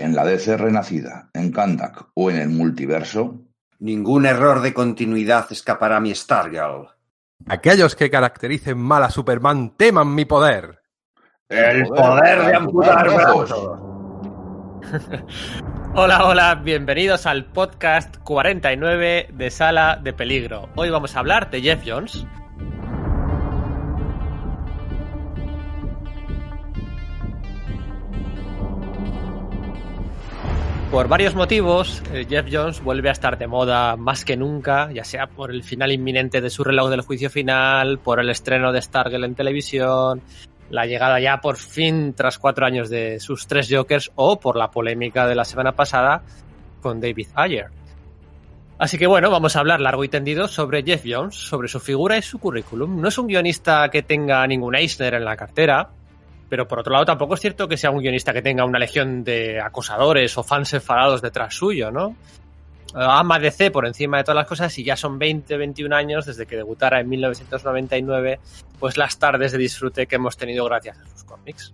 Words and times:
en 0.00 0.14
la 0.16 0.24
DC 0.24 0.56
renacida, 0.56 1.30
en 1.34 1.52
Kandak 1.52 2.08
o 2.14 2.30
en 2.30 2.38
el 2.38 2.48
multiverso, 2.48 3.44
Ningún 3.80 4.26
error 4.26 4.60
de 4.60 4.74
continuidad 4.74 5.46
escapará 5.50 5.96
a 5.96 6.00
mi 6.00 6.14
Stargirl. 6.14 6.88
Aquellos 7.48 7.96
que 7.96 8.10
caractericen 8.10 8.76
mal 8.76 9.02
a 9.02 9.10
Superman 9.10 9.74
teman 9.74 10.14
mi 10.14 10.26
poder. 10.26 10.82
El 11.48 11.84
poder 11.84 12.44
de 12.44 12.54
amputar 12.54 13.08
brazos. 13.08 13.80
Hola, 15.94 16.26
hola, 16.26 16.54
bienvenidos 16.56 17.24
al 17.24 17.46
podcast 17.46 18.18
49 18.18 19.28
de 19.32 19.50
Sala 19.50 19.98
de 20.02 20.12
Peligro. 20.12 20.68
Hoy 20.76 20.90
vamos 20.90 21.16
a 21.16 21.20
hablar 21.20 21.50
de 21.50 21.62
Jeff 21.62 21.82
Jones. 21.84 22.26
Por 30.90 31.06
varios 31.06 31.36
motivos, 31.36 32.02
eh, 32.12 32.26
Jeff 32.28 32.46
Jones 32.50 32.82
vuelve 32.82 33.10
a 33.10 33.12
estar 33.12 33.38
de 33.38 33.46
moda 33.46 33.94
más 33.94 34.24
que 34.24 34.36
nunca, 34.36 34.90
ya 34.92 35.04
sea 35.04 35.28
por 35.28 35.52
el 35.52 35.62
final 35.62 35.92
inminente 35.92 36.40
de 36.40 36.50
su 36.50 36.64
reloj 36.64 36.90
del 36.90 37.02
juicio 37.02 37.30
final, 37.30 38.00
por 38.00 38.18
el 38.18 38.28
estreno 38.28 38.72
de 38.72 38.82
Stargirl 38.82 39.22
en 39.22 39.36
televisión, 39.36 40.20
la 40.68 40.86
llegada 40.86 41.20
ya 41.20 41.40
por 41.40 41.58
fin 41.58 42.12
tras 42.12 42.38
cuatro 42.38 42.66
años 42.66 42.90
de 42.90 43.20
sus 43.20 43.46
tres 43.46 43.68
Jokers 43.70 44.10
o 44.16 44.40
por 44.40 44.56
la 44.56 44.72
polémica 44.72 45.28
de 45.28 45.36
la 45.36 45.44
semana 45.44 45.76
pasada 45.76 46.22
con 46.82 47.00
David 47.00 47.28
Ayer. 47.34 47.68
Así 48.76 48.98
que 48.98 49.06
bueno, 49.06 49.30
vamos 49.30 49.54
a 49.54 49.60
hablar 49.60 49.80
largo 49.80 50.02
y 50.02 50.08
tendido 50.08 50.48
sobre 50.48 50.82
Jeff 50.82 51.04
Jones, 51.06 51.36
sobre 51.36 51.68
su 51.68 51.78
figura 51.78 52.18
y 52.18 52.22
su 52.22 52.40
currículum. 52.40 53.00
No 53.00 53.06
es 53.06 53.16
un 53.16 53.28
guionista 53.28 53.88
que 53.90 54.02
tenga 54.02 54.44
ningún 54.44 54.74
Eisner 54.74 55.14
en 55.14 55.24
la 55.24 55.36
cartera, 55.36 55.90
pero 56.50 56.66
por 56.66 56.80
otro 56.80 56.92
lado 56.92 57.06
tampoco 57.06 57.34
es 57.34 57.40
cierto 57.40 57.68
que 57.68 57.76
sea 57.76 57.90
un 57.90 58.00
guionista 58.00 58.32
que 58.32 58.42
tenga 58.42 58.64
una 58.64 58.78
legión 58.78 59.22
de 59.22 59.60
acosadores 59.60 60.36
o 60.36 60.42
fans 60.42 60.74
enfadados 60.74 61.22
detrás 61.22 61.54
suyo, 61.54 61.92
¿no? 61.92 62.16
Ama 62.92 63.38
DC 63.38 63.70
por 63.70 63.86
encima 63.86 64.18
de 64.18 64.24
todas 64.24 64.34
las 64.34 64.48
cosas 64.48 64.76
y 64.76 64.82
ya 64.82 64.96
son 64.96 65.16
20, 65.16 65.56
21 65.56 65.94
años 65.94 66.26
desde 66.26 66.46
que 66.46 66.56
debutara 66.56 66.98
en 67.00 67.08
1999, 67.08 68.40
pues 68.80 68.96
las 68.96 69.16
tardes 69.16 69.52
de 69.52 69.58
disfrute 69.58 70.08
que 70.08 70.16
hemos 70.16 70.36
tenido 70.36 70.64
gracias 70.64 70.98
a 70.98 71.06
sus 71.06 71.22
cómics. 71.22 71.72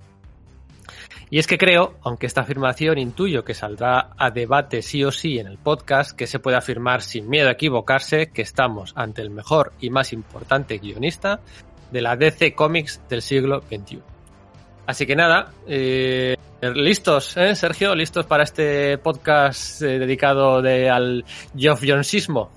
Y 1.30 1.38
es 1.38 1.46
que 1.46 1.56
creo, 1.56 1.94
aunque 2.02 2.26
esta 2.26 2.42
afirmación 2.42 2.98
intuyo 2.98 3.44
que 3.44 3.54
saldrá 3.54 4.10
a 4.18 4.30
debate 4.30 4.82
sí 4.82 5.02
o 5.04 5.10
sí 5.10 5.38
en 5.38 5.46
el 5.46 5.56
podcast, 5.56 6.14
que 6.14 6.26
se 6.26 6.38
puede 6.38 6.58
afirmar 6.58 7.00
sin 7.00 7.30
miedo 7.30 7.48
a 7.48 7.52
equivocarse 7.52 8.28
que 8.28 8.42
estamos 8.42 8.92
ante 8.94 9.22
el 9.22 9.30
mejor 9.30 9.72
y 9.80 9.88
más 9.88 10.12
importante 10.12 10.76
guionista 10.78 11.40
de 11.90 12.02
la 12.02 12.14
DC 12.14 12.54
Comics 12.54 13.00
del 13.08 13.22
siglo 13.22 13.62
XXI. 13.62 14.15
Así 14.86 15.04
que 15.04 15.16
nada, 15.16 15.50
eh, 15.66 16.36
listos, 16.60 17.36
¿eh, 17.36 17.56
Sergio? 17.56 17.94
¿Listos 17.94 18.24
para 18.24 18.44
este 18.44 18.98
podcast 18.98 19.82
eh, 19.82 19.98
dedicado 19.98 20.62
de, 20.62 20.88
al 20.88 21.24
Geoff 21.56 21.82
Jonesismo? 21.84 22.52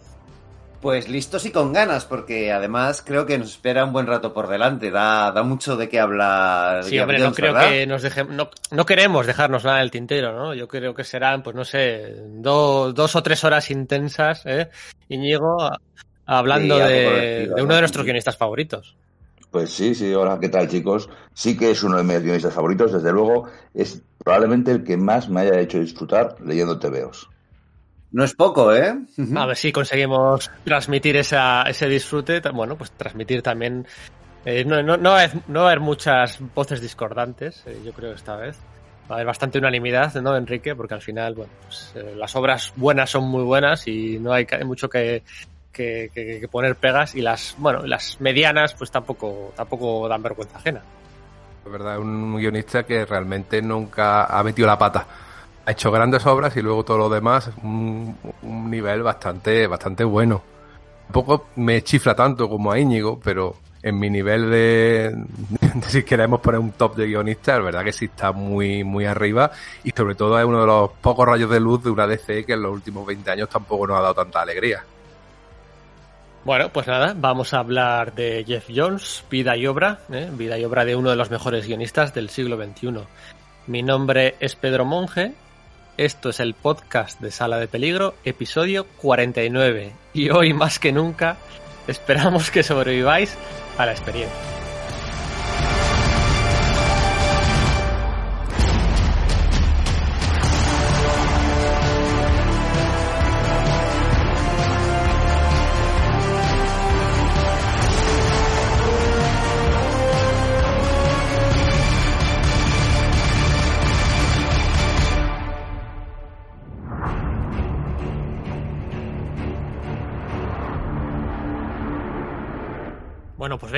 Pues 0.80 1.10
listos 1.10 1.46
y 1.46 1.52
con 1.52 1.74
ganas, 1.74 2.06
porque 2.06 2.54
además 2.54 3.04
creo 3.06 3.26
que 3.26 3.38
nos 3.38 3.50
espera 3.50 3.84
un 3.84 3.92
buen 3.92 4.06
rato 4.06 4.32
por 4.32 4.48
delante. 4.48 4.92
Da, 4.92 5.32
da 5.32 5.42
mucho 5.44 5.76
de 5.76 5.90
qué 5.90 6.00
hablar. 6.00 6.84
Sí, 6.84 7.00
hombre, 7.00 7.18
no 7.20 7.34
creo 7.34 7.54
que 7.54 7.88
nos 7.88 8.04
dejemos, 8.04 8.34
no, 8.34 8.50
no, 8.72 8.86
queremos 8.86 9.26
dejarnos 9.26 9.66
nada 9.66 9.80
del 9.80 9.92
tintero, 9.92 10.32
¿no? 10.34 10.54
Yo 10.54 10.68
creo 10.68 10.94
que 10.94 11.04
serán, 11.04 11.42
pues 11.42 11.56
no 11.56 11.66
sé, 11.66 12.16
do, 12.30 12.94
dos 12.94 13.16
o 13.16 13.24
tres 13.24 13.44
horas 13.44 13.72
intensas, 13.72 14.46
¿eh? 14.46 14.70
Íñigo, 15.10 15.58
hablando 16.26 16.78
sí, 16.78 16.84
de, 16.84 17.52
de 17.54 17.62
uno 17.62 17.74
de 17.74 17.82
nuestros 17.82 18.06
guionistas 18.06 18.38
favoritos. 18.38 18.96
Pues 19.52 19.72
sí, 19.72 19.96
sí, 19.96 20.14
hola, 20.14 20.40
¿qué 20.40 20.50
tal 20.50 20.68
chicos? 20.68 21.10
Sí 21.34 21.58
que 21.58 21.72
es 21.72 21.82
uno 21.82 21.98
de 21.98 22.04
mis 22.04 22.22
guionistas 22.22 22.54
favoritos, 22.54 22.94
desde 22.94 23.12
luego, 23.12 23.46
es 23.74 24.04
probablemente 24.24 24.72
el 24.72 24.84
que 24.84 24.96
más 24.96 25.28
me 25.28 25.42
haya 25.42 25.60
hecho 25.60 25.80
disfrutar 25.80 26.36
leyendo 26.42 26.78
TVOs. 26.78 27.30
No 28.12 28.24
es 28.24 28.36
poco, 28.36 28.74
¿eh? 28.74 28.96
A 29.36 29.46
ver 29.48 29.58
si 29.58 29.72
conseguimos 29.72 30.52
transmitir 30.64 31.16
esa, 31.18 31.64
ese 31.64 31.88
disfrute, 31.88 32.42
bueno, 32.52 32.78
pues 32.78 32.92
transmitir 32.92 33.42
también... 33.42 33.88
Eh, 34.46 34.64
no, 34.64 34.82
no, 34.82 34.98
no, 34.98 35.12
va 35.12 35.24
haber, 35.24 35.42
no, 35.48 35.62
va 35.62 35.66
a 35.66 35.70
haber 35.72 35.82
muchas 35.82 36.40
voces 36.56 36.80
discordantes, 36.80 37.64
eh, 37.66 37.82
yo 37.84 37.92
creo, 37.92 38.14
esta 38.14 38.36
vez. 38.36 38.58
Va 39.10 39.16
a 39.16 39.18
haber 39.18 39.28
bastante 39.28 39.58
unanimidad, 39.58 40.14
¿no, 40.22 40.38
Enrique? 40.38 40.76
Porque 40.76 40.94
al 40.94 41.02
final, 41.02 41.34
bueno, 41.34 41.52
pues, 41.66 41.92
eh, 41.96 42.14
las 42.16 42.36
obras 42.36 42.72
buenas 42.76 43.10
son 43.10 43.28
muy 43.28 43.44
buenas 43.44 43.88
y 43.88 44.20
no 44.20 44.32
hay, 44.32 44.48
hay 44.50 44.64
mucho 44.64 44.90
que, 44.90 45.24
que, 45.80 46.12
que, 46.14 46.42
que, 46.42 46.48
poner 46.50 46.76
pegas 46.76 47.16
y 47.16 47.22
las 47.22 47.56
bueno 47.58 47.86
las 47.86 48.20
medianas 48.20 48.74
pues 48.74 48.92
tampoco 48.92 49.54
tampoco 49.56 50.10
dan 50.10 50.22
vergüenza 50.22 50.58
ajena. 50.58 50.82
Es 51.66 51.72
verdad 51.72 52.00
un 52.00 52.36
guionista 52.36 52.84
que 52.84 53.06
realmente 53.06 53.62
nunca 53.62 54.26
ha 54.26 54.44
metido 54.44 54.68
la 54.68 54.78
pata. 54.78 55.08
Ha 55.66 55.72
hecho 55.72 55.90
grandes 55.90 56.26
obras 56.26 56.58
y 56.58 56.62
luego 56.62 56.84
todo 56.84 56.98
lo 56.98 57.10
demás 57.10 57.50
un, 57.64 58.18
un 58.42 58.70
nivel 58.70 59.04
bastante 59.04 59.68
bastante 59.68 60.04
bueno. 60.04 60.42
Tampoco 61.06 61.48
me 61.56 61.82
chifla 61.82 62.14
tanto 62.14 62.50
como 62.50 62.74
a 62.74 62.78
Íñigo 62.80 63.18
pero 63.24 63.56
en 63.82 63.98
mi 63.98 64.10
nivel 64.10 64.52
de, 64.52 65.16
de, 65.62 65.82
si 65.88 66.04
queremos 66.04 66.42
poner 66.42 66.60
un 66.60 66.74
top 66.74 66.98
de 66.98 67.08
guionista, 67.08 67.56
es 67.56 67.64
verdad 67.64 67.86
que 67.86 67.94
sí 67.94 68.06
está 68.06 68.34
muy, 68.34 68.84
muy 68.84 69.06
arriba. 69.06 69.50
Y 69.86 69.92
sobre 69.92 70.16
todo 70.16 70.38
es 70.38 70.44
uno 70.44 70.60
de 70.60 70.68
los 70.68 70.90
pocos 71.02 71.26
rayos 71.26 71.50
de 71.50 71.62
luz 71.62 71.82
de 71.86 71.90
una 71.90 72.06
DC 72.06 72.46
que 72.46 72.54
en 72.54 72.64
los 72.64 72.74
últimos 72.74 73.08
20 73.08 73.32
años 73.32 73.48
tampoco 73.48 73.88
nos 73.88 73.98
ha 73.98 74.02
dado 74.02 74.16
tanta 74.16 74.42
alegría. 74.42 74.84
Bueno, 76.46 76.70
pues 76.70 76.88
nada, 76.88 77.14
vamos 77.18 77.54
a 77.54 77.60
hablar 77.60 78.16
de 78.16 78.46
Jeff 78.48 78.70
Jones, 78.74 79.26
vida 79.30 79.58
y 79.58 79.68
obra, 79.68 80.00
¿eh? 80.12 80.30
vida 80.32 80.58
y 80.58 80.64
obra 80.64 80.86
de 80.86 80.96
uno 80.96 81.10
de 81.10 81.18
los 81.18 81.30
mejores 81.30 81.68
guionistas 81.68 82.14
del 82.14 82.30
siglo 82.30 82.58
XXI. 82.58 83.02
Mi 83.68 83.84
nombre 83.84 84.36
es 84.40 84.56
Pedro 84.56 84.86
Monge, 84.86 85.34
esto 85.98 86.30
es 86.30 86.40
el 86.40 86.54
podcast 86.54 87.20
de 87.20 87.32
Sala 87.32 87.58
de 87.58 87.68
Peligro, 87.68 88.16
episodio 88.24 88.88
49, 89.02 89.92
y 90.14 90.30
hoy 90.30 90.54
más 90.54 90.80
que 90.80 90.94
nunca 90.94 91.36
esperamos 91.88 92.52
que 92.52 92.64
sobreviváis 92.64 93.36
a 93.78 93.86
la 93.86 93.92
experiencia. 93.92 94.59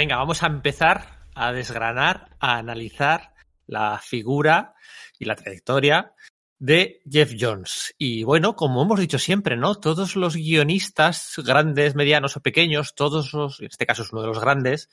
Venga, 0.02 0.18
vamos 0.18 0.42
a 0.42 0.48
empezar 0.48 1.28
a 1.36 1.52
desgranar, 1.52 2.36
a 2.40 2.58
analizar 2.58 3.36
la 3.68 4.00
figura 4.00 4.74
y 5.20 5.26
la 5.26 5.36
trayectoria 5.36 6.16
de 6.58 7.04
Jeff 7.08 7.34
Jones. 7.40 7.94
Y 8.00 8.24
bueno, 8.24 8.56
como 8.56 8.82
hemos 8.82 9.00
dicho 9.00 9.20
siempre, 9.20 9.58
¿no? 9.58 9.76
Todos 9.76 10.16
los 10.16 10.36
guionistas, 10.36 11.36
grandes, 11.46 11.94
medianos 11.94 12.36
o 12.36 12.42
pequeños, 12.42 12.96
todos 12.96 13.32
los, 13.34 13.60
en 13.60 13.68
este 13.68 13.86
caso 13.86 14.02
es 14.02 14.12
uno 14.12 14.24
de 14.24 14.30
los 14.30 14.40
grandes, 14.40 14.90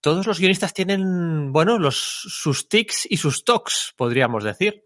todos 0.00 0.28
los 0.28 0.38
guionistas 0.38 0.74
tienen, 0.74 1.50
bueno, 1.52 1.80
los, 1.80 1.96
sus 1.96 2.68
tics 2.68 3.08
y 3.10 3.16
sus 3.16 3.42
tocs, 3.42 3.94
podríamos 3.96 4.44
decir. 4.44 4.84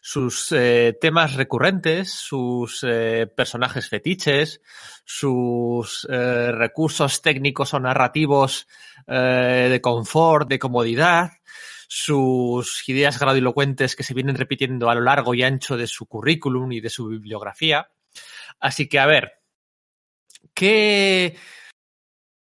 Sus 0.00 0.52
eh, 0.52 0.96
temas 1.00 1.34
recurrentes, 1.34 2.12
sus 2.12 2.84
eh, 2.86 3.26
personajes 3.26 3.88
fetiches, 3.88 4.60
sus 5.04 6.06
eh, 6.10 6.52
recursos 6.52 7.22
técnicos 7.22 7.74
o 7.74 7.80
narrativos 7.80 8.66
eh, 9.06 9.68
de 9.70 9.80
confort, 9.80 10.48
de 10.48 10.58
comodidad, 10.58 11.32
sus 11.88 12.88
ideas 12.88 13.18
grandilocuentes 13.18 13.96
que 13.96 14.02
se 14.02 14.14
vienen 14.14 14.36
repitiendo 14.36 14.88
a 14.90 14.94
lo 14.94 15.02
largo 15.02 15.34
y 15.34 15.42
ancho 15.42 15.76
de 15.76 15.86
su 15.86 16.06
currículum 16.06 16.72
y 16.72 16.80
de 16.80 16.90
su 16.90 17.08
bibliografía. 17.08 17.88
Así 18.60 18.88
que, 18.88 18.98
a 18.98 19.06
ver, 19.06 19.32
¿qué 20.54 21.36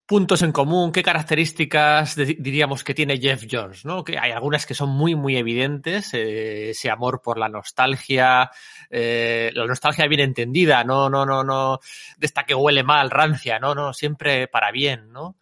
puntos 0.08 0.40
en 0.40 0.52
común, 0.52 0.90
qué 0.90 1.02
características 1.02 2.16
diríamos 2.16 2.82
que 2.82 2.94
tiene 2.94 3.18
Jeff 3.18 3.44
Jones, 3.48 3.84
¿no? 3.84 4.02
Que 4.02 4.18
hay 4.18 4.30
algunas 4.30 4.64
que 4.64 4.72
son 4.72 4.88
muy, 4.88 5.14
muy 5.14 5.36
evidentes, 5.36 6.14
eh, 6.14 6.70
ese 6.70 6.88
amor 6.88 7.20
por 7.20 7.36
la 7.36 7.50
nostalgia, 7.50 8.50
eh, 8.88 9.50
la 9.52 9.66
nostalgia 9.66 10.08
bien 10.08 10.22
entendida, 10.22 10.82
no, 10.82 11.10
no, 11.10 11.26
no, 11.26 11.44
no, 11.44 11.78
de 12.16 12.26
esta 12.26 12.44
que 12.44 12.54
huele 12.54 12.82
mal, 12.82 13.10
rancia, 13.10 13.58
no, 13.58 13.74
no, 13.74 13.92
siempre 13.92 14.48
para 14.48 14.72
bien, 14.72 15.12
¿no? 15.12 15.36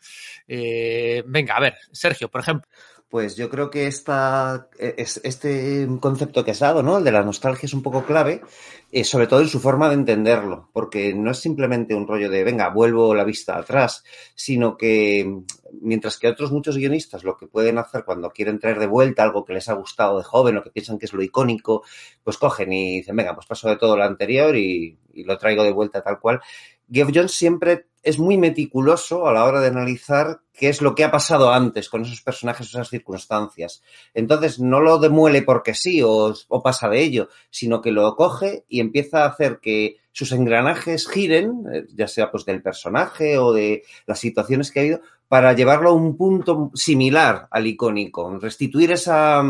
Eh, 0.48 1.22
venga, 1.28 1.54
a 1.54 1.60
ver, 1.60 1.76
Sergio, 1.92 2.28
por 2.28 2.40
ejemplo. 2.40 2.68
Pues 3.08 3.36
yo 3.36 3.48
creo 3.48 3.70
que 3.70 3.86
esta, 3.86 4.68
es, 4.78 5.20
este 5.22 5.86
concepto 6.00 6.44
que 6.44 6.50
has 6.50 6.58
dado, 6.58 6.82
¿no? 6.82 6.98
El 6.98 7.04
de 7.04 7.12
la 7.12 7.22
nostalgia 7.22 7.66
es 7.66 7.74
un 7.74 7.82
poco 7.82 8.04
clave, 8.04 8.42
eh, 8.90 9.04
sobre 9.04 9.28
todo 9.28 9.40
en 9.40 9.48
su 9.48 9.60
forma 9.60 9.88
de 9.88 9.94
entenderlo, 9.94 10.70
porque 10.72 11.14
no 11.14 11.30
es 11.30 11.38
simplemente 11.38 11.94
un 11.94 12.08
rollo 12.08 12.28
de, 12.28 12.42
venga, 12.42 12.68
vuelvo 12.70 13.14
la 13.14 13.22
vista 13.22 13.56
atrás, 13.56 14.02
sino 14.34 14.76
que 14.76 15.40
mientras 15.80 16.18
que 16.18 16.28
otros 16.28 16.50
muchos 16.50 16.76
guionistas 16.76 17.22
lo 17.22 17.36
que 17.36 17.46
pueden 17.46 17.78
hacer 17.78 18.04
cuando 18.04 18.30
quieren 18.30 18.58
traer 18.58 18.80
de 18.80 18.86
vuelta 18.86 19.22
algo 19.22 19.44
que 19.44 19.54
les 19.54 19.68
ha 19.68 19.74
gustado 19.74 20.18
de 20.18 20.24
joven 20.24 20.56
o 20.56 20.62
que 20.62 20.70
piensan 20.70 20.98
que 20.98 21.06
es 21.06 21.12
lo 21.12 21.22
icónico, 21.22 21.84
pues 22.24 22.38
cogen 22.38 22.72
y 22.72 22.98
dicen, 22.98 23.14
venga, 23.14 23.34
pues 23.34 23.46
paso 23.46 23.68
de 23.68 23.76
todo 23.76 23.96
lo 23.96 24.02
anterior 24.02 24.56
y, 24.56 24.98
y 25.12 25.24
lo 25.24 25.38
traigo 25.38 25.62
de 25.62 25.72
vuelta 25.72 26.02
tal 26.02 26.18
cual. 26.18 26.40
Geoff 26.90 27.10
Jones 27.14 27.32
siempre 27.32 27.86
es 28.06 28.20
muy 28.20 28.38
meticuloso 28.38 29.26
a 29.26 29.32
la 29.32 29.44
hora 29.44 29.60
de 29.60 29.66
analizar 29.66 30.40
qué 30.52 30.68
es 30.68 30.80
lo 30.80 30.94
que 30.94 31.02
ha 31.02 31.10
pasado 31.10 31.52
antes 31.52 31.88
con 31.88 32.02
esos 32.02 32.22
personajes, 32.22 32.68
esas 32.68 32.88
circunstancias. 32.88 33.82
Entonces, 34.14 34.60
no 34.60 34.80
lo 34.80 35.00
demuele 35.00 35.42
porque 35.42 35.74
sí 35.74 36.02
o, 36.02 36.32
o, 36.46 36.62
pasa 36.62 36.88
de 36.88 37.02
ello, 37.02 37.28
sino 37.50 37.82
que 37.82 37.90
lo 37.90 38.14
coge 38.14 38.64
y 38.68 38.78
empieza 38.78 39.24
a 39.24 39.28
hacer 39.28 39.58
que 39.60 39.96
sus 40.12 40.30
engranajes 40.30 41.08
giren, 41.08 41.64
eh, 41.72 41.84
ya 41.96 42.06
sea 42.06 42.30
pues 42.30 42.44
del 42.44 42.62
personaje 42.62 43.38
o 43.38 43.52
de 43.52 43.82
las 44.06 44.20
situaciones 44.20 44.70
que 44.70 44.78
ha 44.78 44.82
habido, 44.82 45.00
para 45.26 45.52
llevarlo 45.54 45.90
a 45.90 45.94
un 45.94 46.16
punto 46.16 46.70
similar 46.74 47.48
al 47.50 47.66
icónico, 47.66 48.38
restituir 48.38 48.92
esa, 48.92 49.42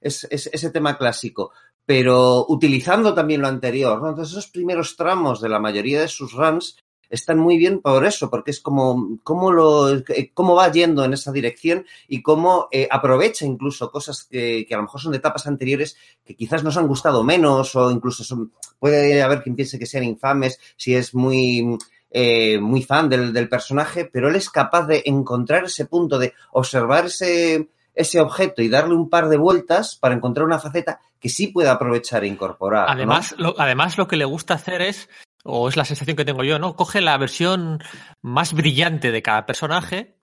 ese, 0.00 0.28
ese 0.30 0.70
tema 0.70 0.98
clásico 0.98 1.52
pero 1.86 2.46
utilizando 2.48 3.14
también 3.14 3.40
lo 3.40 3.48
anterior. 3.48 4.00
¿no? 4.00 4.10
Entonces, 4.10 4.30
esos 4.30 4.48
primeros 4.48 4.94
tramos 4.94 5.40
de 5.40 5.48
la 5.48 5.58
mayoría 5.58 6.00
de 6.00 6.06
sus 6.06 6.34
runs 6.34 6.76
están 7.10 7.38
muy 7.38 7.58
bien 7.58 7.80
por 7.80 8.06
eso, 8.06 8.30
porque 8.30 8.52
es 8.52 8.60
como 8.60 9.18
cómo, 9.22 9.52
lo, 9.52 9.90
eh, 9.90 10.30
cómo 10.32 10.54
va 10.54 10.70
yendo 10.70 11.04
en 11.04 11.12
esa 11.12 11.32
dirección 11.32 11.84
y 12.08 12.22
cómo 12.22 12.68
eh, 12.70 12.88
aprovecha 12.90 13.44
incluso 13.44 13.90
cosas 13.90 14.24
que, 14.24 14.64
que, 14.66 14.74
a 14.74 14.78
lo 14.78 14.84
mejor 14.84 15.00
son 15.00 15.12
de 15.12 15.18
etapas 15.18 15.46
anteriores 15.46 15.96
que 16.24 16.36
quizás 16.36 16.64
nos 16.64 16.76
han 16.76 16.86
gustado 16.86 17.24
menos 17.24 17.74
o 17.74 17.90
incluso 17.90 18.24
son, 18.24 18.52
puede 18.78 19.22
haber 19.22 19.42
quien 19.42 19.56
piense 19.56 19.78
que 19.78 19.86
sean 19.86 20.04
infames 20.04 20.58
si 20.76 20.94
es 20.94 21.14
muy... 21.14 21.76
Eh, 22.12 22.58
muy 22.58 22.82
fan 22.82 23.08
del, 23.08 23.32
del 23.32 23.48
personaje, 23.48 24.04
pero 24.04 24.28
él 24.28 24.34
es 24.34 24.50
capaz 24.50 24.84
de 24.88 25.04
encontrar 25.06 25.66
ese 25.66 25.84
punto, 25.86 26.18
de 26.18 26.34
observar 26.50 27.06
ese, 27.06 27.68
ese 27.94 28.20
objeto 28.20 28.62
y 28.62 28.68
darle 28.68 28.94
un 28.94 29.08
par 29.08 29.28
de 29.28 29.36
vueltas 29.36 29.94
para 29.94 30.16
encontrar 30.16 30.44
una 30.44 30.58
faceta 30.58 31.00
que 31.20 31.28
sí 31.28 31.48
pueda 31.48 31.72
aprovechar 31.72 32.24
e 32.24 32.26
incorporar. 32.26 32.86
Además, 32.88 33.36
¿no? 33.38 33.44
lo, 33.44 33.54
además 33.60 33.98
lo 33.98 34.08
que 34.08 34.16
le 34.16 34.24
gusta 34.24 34.54
hacer 34.54 34.82
es, 34.82 35.08
o 35.44 35.68
es 35.68 35.76
la 35.76 35.84
sensación 35.84 36.16
que 36.16 36.24
tengo 36.24 36.44
yo, 36.44 36.58
¿no? 36.58 36.76
Coge 36.76 37.00
la 37.00 37.16
versión 37.18 37.82
más 38.22 38.52
brillante 38.52 39.10
de 39.10 39.22
cada 39.22 39.46
personaje 39.46 40.16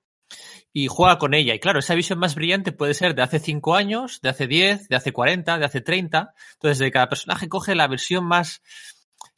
y 0.74 0.88
juega 0.88 1.18
con 1.18 1.34
ella. 1.34 1.56
Y 1.56 1.60
claro, 1.60 1.80
esa 1.80 1.96
visión 1.96 2.20
más 2.20 2.36
brillante 2.36 2.72
puede 2.72 2.94
ser 2.94 3.16
de 3.16 3.24
hace 3.24 3.40
5 3.40 3.76
años, 3.76 4.22
de 4.22 4.30
hace 4.30 4.48
10, 4.48 4.90
de 4.90 4.96
hace 4.96 5.12
40, 5.12 5.58
de 5.58 5.66
hace 5.66 5.82
30. 5.82 6.34
Entonces, 6.54 6.80
de 6.80 6.92
cada 6.92 7.10
personaje 7.10 7.50
coge 7.50 7.76
la 7.76 7.88
versión 7.88 8.26
más 8.26 8.62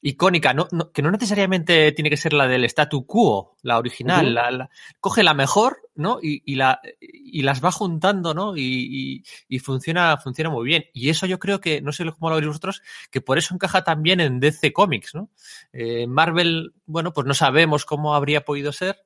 icónica, 0.02 0.54
no, 0.54 0.68
no, 0.72 0.92
que 0.92 1.02
no 1.02 1.12
necesariamente 1.12 1.92
tiene 1.92 2.10
que 2.10 2.18
ser 2.18 2.34
la 2.34 2.48
del 2.48 2.64
statu 2.66 3.06
quo, 3.06 3.58
la 3.64 3.78
original, 3.78 4.26
uh 4.26 4.30
-huh. 4.30 4.34
la, 4.34 4.52
la, 4.52 4.70
coge 5.00 5.24
la 5.24 5.34
mejor, 5.34 5.78
¿no? 5.96 6.20
Y, 6.22 6.42
y, 6.46 6.56
la, 6.56 6.80
y 7.02 7.42
las 7.42 7.64
va 7.64 7.72
juntando, 7.72 8.34
¿no? 8.34 8.56
Y, 8.56 9.24
y, 9.48 9.60
funciona, 9.60 10.18
funciona 10.18 10.50
muy 10.50 10.66
bien. 10.66 10.86
Y 10.94 11.10
eso 11.10 11.26
yo 11.26 11.38
creo 11.40 11.60
que, 11.60 11.82
no 11.82 11.92
sé 11.92 12.06
cómo 12.06 12.30
lo 12.30 12.38
veis 12.38 12.48
vosotros, 12.48 12.82
que 13.12 13.22
por 13.22 13.38
eso 13.38 13.54
encaja 13.54 13.84
también 13.84 14.22
en 14.22 14.40
DC 14.40 14.72
Comics, 14.72 15.16
¿no? 15.16 15.30
Eh, 15.74 16.08
Marvel, 16.08 16.74
bueno, 16.86 17.12
pues 17.12 17.28
no 17.28 17.34
sabemos 17.34 17.86
cómo 17.86 18.16
habría 18.16 18.46
podido 18.46 18.72
ser, 18.72 18.98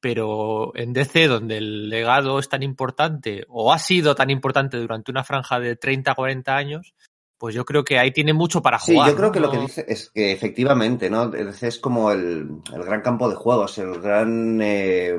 pero 0.00 0.72
en 0.76 0.92
DC, 0.92 1.28
donde 1.28 1.56
el 1.56 1.88
legado 1.88 2.38
es 2.38 2.50
tan 2.50 2.62
importante, 2.62 3.46
o 3.48 3.72
ha 3.72 3.78
sido 3.78 4.14
tan 4.14 4.28
importante 4.28 4.76
durante 4.76 5.10
una 5.10 5.24
franja 5.24 5.58
de 5.60 5.76
30, 5.76 6.14
40 6.14 6.54
años, 6.54 6.94
pues 7.44 7.54
yo 7.54 7.66
creo 7.66 7.84
que 7.84 7.98
ahí 7.98 8.10
tiene 8.10 8.32
mucho 8.32 8.62
para 8.62 8.78
jugar. 8.78 9.04
Sí, 9.06 9.10
yo 9.12 9.16
creo 9.18 9.28
¿no? 9.28 9.32
que 9.32 9.40
lo 9.40 9.50
que 9.50 9.58
dice 9.58 9.84
es 9.86 10.08
que 10.08 10.32
efectivamente, 10.32 11.10
¿no? 11.10 11.30
Es 11.34 11.78
como 11.78 12.10
el, 12.10 12.48
el 12.72 12.82
gran 12.84 13.02
campo 13.02 13.28
de 13.28 13.34
juegos, 13.34 13.76
el 13.76 14.00
gran 14.00 14.62
eh, 14.62 15.18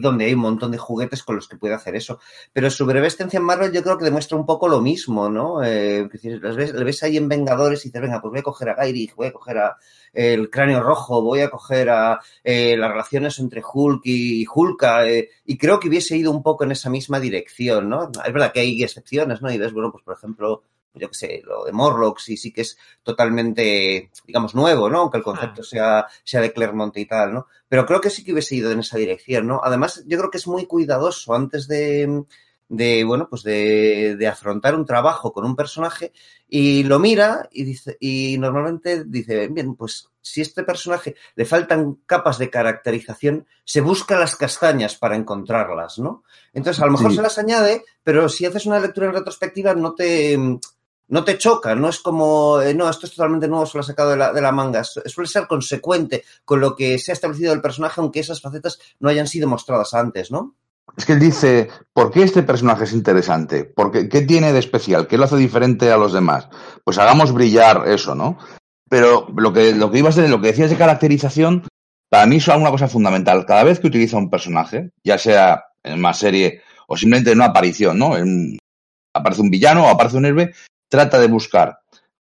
donde 0.00 0.26
hay 0.26 0.34
un 0.34 0.40
montón 0.40 0.70
de 0.70 0.76
juguetes 0.76 1.22
con 1.22 1.36
los 1.36 1.48
que 1.48 1.56
puede 1.56 1.72
hacer 1.72 1.96
eso. 1.96 2.18
Pero 2.52 2.68
su 2.68 2.84
breve 2.84 3.06
estancia 3.06 3.38
en 3.38 3.44
Marvel 3.44 3.72
yo 3.72 3.82
creo 3.82 3.96
que 3.96 4.04
demuestra 4.04 4.36
un 4.36 4.44
poco 4.44 4.68
lo 4.68 4.82
mismo, 4.82 5.30
¿no? 5.30 5.64
Eh, 5.64 6.10
le 6.22 6.38
ves, 6.38 6.74
ves 6.74 7.02
ahí 7.04 7.16
en 7.16 7.26
Vengadores 7.26 7.86
y 7.86 7.88
dices, 7.88 8.02
venga, 8.02 8.20
pues 8.20 8.32
voy 8.32 8.40
a 8.40 8.42
coger 8.42 8.68
a 8.68 8.74
Gairi, 8.74 9.10
voy 9.16 9.28
a 9.28 9.32
coger 9.32 9.56
a 9.56 9.76
el 10.12 10.50
cráneo 10.50 10.82
rojo, 10.82 11.22
voy 11.22 11.40
a 11.40 11.48
coger 11.48 11.88
a 11.88 12.20
eh, 12.44 12.76
las 12.76 12.90
relaciones 12.90 13.38
entre 13.38 13.62
Hulk 13.64 14.02
y 14.04 14.44
Hulka, 14.46 15.06
eh, 15.06 15.30
y 15.46 15.56
creo 15.56 15.80
que 15.80 15.88
hubiese 15.88 16.18
ido 16.18 16.32
un 16.32 16.42
poco 16.42 16.64
en 16.64 16.72
esa 16.72 16.90
misma 16.90 17.18
dirección, 17.18 17.88
¿no? 17.88 18.10
Es 18.26 18.30
verdad 18.30 18.52
que 18.52 18.60
hay 18.60 18.82
excepciones, 18.82 19.40
¿no? 19.40 19.50
Y 19.50 19.56
ves, 19.56 19.72
bueno, 19.72 19.90
pues 19.90 20.04
por 20.04 20.14
ejemplo, 20.14 20.64
yo 20.94 21.08
qué 21.08 21.14
sé, 21.14 21.42
lo 21.44 21.64
de 21.64 21.72
Morlocks 21.72 22.28
y 22.30 22.36
sí 22.36 22.52
que 22.52 22.62
es 22.62 22.76
totalmente, 23.02 24.10
digamos, 24.26 24.54
nuevo, 24.54 24.90
¿no? 24.90 25.00
Aunque 25.00 25.18
el 25.18 25.24
concepto 25.24 25.62
sea, 25.62 26.06
sea 26.24 26.40
de 26.40 26.52
Claremont 26.52 26.96
y 26.96 27.06
tal, 27.06 27.32
¿no? 27.32 27.46
Pero 27.68 27.86
creo 27.86 28.00
que 28.00 28.10
sí 28.10 28.24
que 28.24 28.32
hubiese 28.32 28.56
ido 28.56 28.70
en 28.70 28.80
esa 28.80 28.98
dirección, 28.98 29.46
¿no? 29.46 29.60
Además, 29.62 30.04
yo 30.06 30.18
creo 30.18 30.30
que 30.30 30.38
es 30.38 30.48
muy 30.48 30.66
cuidadoso 30.66 31.34
antes 31.34 31.68
de, 31.68 32.24
de 32.68 33.04
bueno, 33.04 33.28
pues 33.28 33.42
de, 33.42 34.16
de, 34.16 34.26
afrontar 34.26 34.74
un 34.74 34.84
trabajo 34.84 35.32
con 35.32 35.44
un 35.44 35.54
personaje 35.56 36.12
y 36.48 36.82
lo 36.82 36.98
mira 36.98 37.48
y 37.52 37.64
dice, 37.64 37.96
y 38.00 38.36
normalmente 38.38 39.04
dice, 39.04 39.48
bien, 39.48 39.76
pues 39.76 40.10
si 40.20 40.40
este 40.40 40.64
personaje 40.64 41.14
le 41.34 41.44
faltan 41.44 42.00
capas 42.06 42.38
de 42.38 42.50
caracterización, 42.50 43.46
se 43.64 43.80
busca 43.80 44.18
las 44.18 44.36
castañas 44.36 44.96
para 44.96 45.16
encontrarlas, 45.16 45.98
¿no? 45.98 46.24
Entonces, 46.52 46.82
a 46.82 46.86
lo 46.86 46.92
mejor 46.92 47.10
sí. 47.10 47.16
se 47.16 47.22
las 47.22 47.38
añade, 47.38 47.84
pero 48.02 48.28
si 48.28 48.44
haces 48.44 48.66
una 48.66 48.80
lectura 48.80 49.06
en 49.06 49.14
retrospectiva, 49.14 49.74
no 49.74 49.94
te, 49.94 50.38
no 51.10 51.24
te 51.24 51.36
choca, 51.36 51.74
no 51.74 51.88
es 51.88 52.00
como, 52.00 52.60
eh, 52.60 52.72
no, 52.74 52.88
esto 52.88 53.06
es 53.06 53.14
totalmente 53.14 53.48
nuevo, 53.48 53.66
se 53.66 53.76
lo 53.76 53.82
ha 53.82 53.86
sacado 53.86 54.10
de 54.10 54.16
la, 54.16 54.32
de 54.32 54.40
la 54.40 54.52
manga, 54.52 54.82
suele 54.84 55.28
ser 55.28 55.46
consecuente 55.46 56.24
con 56.44 56.60
lo 56.60 56.74
que 56.74 56.98
se 56.98 57.12
ha 57.12 57.14
establecido 57.14 57.50
del 57.50 57.60
personaje, 57.60 58.00
aunque 58.00 58.20
esas 58.20 58.40
facetas 58.40 58.78
no 59.00 59.08
hayan 59.08 59.26
sido 59.26 59.48
mostradas 59.48 59.92
antes, 59.92 60.30
¿no? 60.30 60.54
Es 60.96 61.04
que 61.04 61.12
él 61.12 61.20
dice, 61.20 61.68
¿por 61.92 62.10
qué 62.10 62.22
este 62.22 62.42
personaje 62.42 62.84
es 62.84 62.92
interesante? 62.92 63.64
Porque, 63.64 64.08
¿Qué 64.08 64.22
tiene 64.22 64.52
de 64.52 64.58
especial? 64.58 65.06
¿Qué 65.06 65.18
lo 65.18 65.24
hace 65.24 65.36
diferente 65.36 65.90
a 65.90 65.96
los 65.96 66.12
demás? 66.12 66.48
Pues 66.84 66.98
hagamos 66.98 67.32
brillar 67.32 67.88
eso, 67.88 68.14
¿no? 68.14 68.38
Pero 68.88 69.28
lo 69.36 69.52
que, 69.52 69.74
lo 69.74 69.90
que 69.90 69.98
ibas 69.98 70.16
de, 70.16 70.28
lo 70.28 70.40
que 70.40 70.48
decías 70.48 70.70
de 70.70 70.76
caracterización, 70.76 71.66
para 72.08 72.26
mí 72.26 72.36
es 72.36 72.48
una 72.48 72.70
cosa 72.70 72.88
fundamental. 72.88 73.46
Cada 73.46 73.62
vez 73.62 73.78
que 73.78 73.86
utiliza 73.86 74.16
un 74.16 74.30
personaje, 74.30 74.90
ya 75.04 75.16
sea 75.16 75.64
en 75.82 76.00
una 76.00 76.12
serie 76.12 76.62
o 76.88 76.96
simplemente 76.96 77.30
en 77.30 77.38
una 77.38 77.46
aparición, 77.46 77.98
¿no? 77.98 78.16
En, 78.16 78.58
aparece 79.14 79.42
un 79.42 79.50
villano 79.50 79.86
o 79.86 79.88
aparece 79.88 80.16
un 80.16 80.26
héroe, 80.26 80.52
trata 80.90 81.18
de 81.18 81.28
buscar 81.28 81.78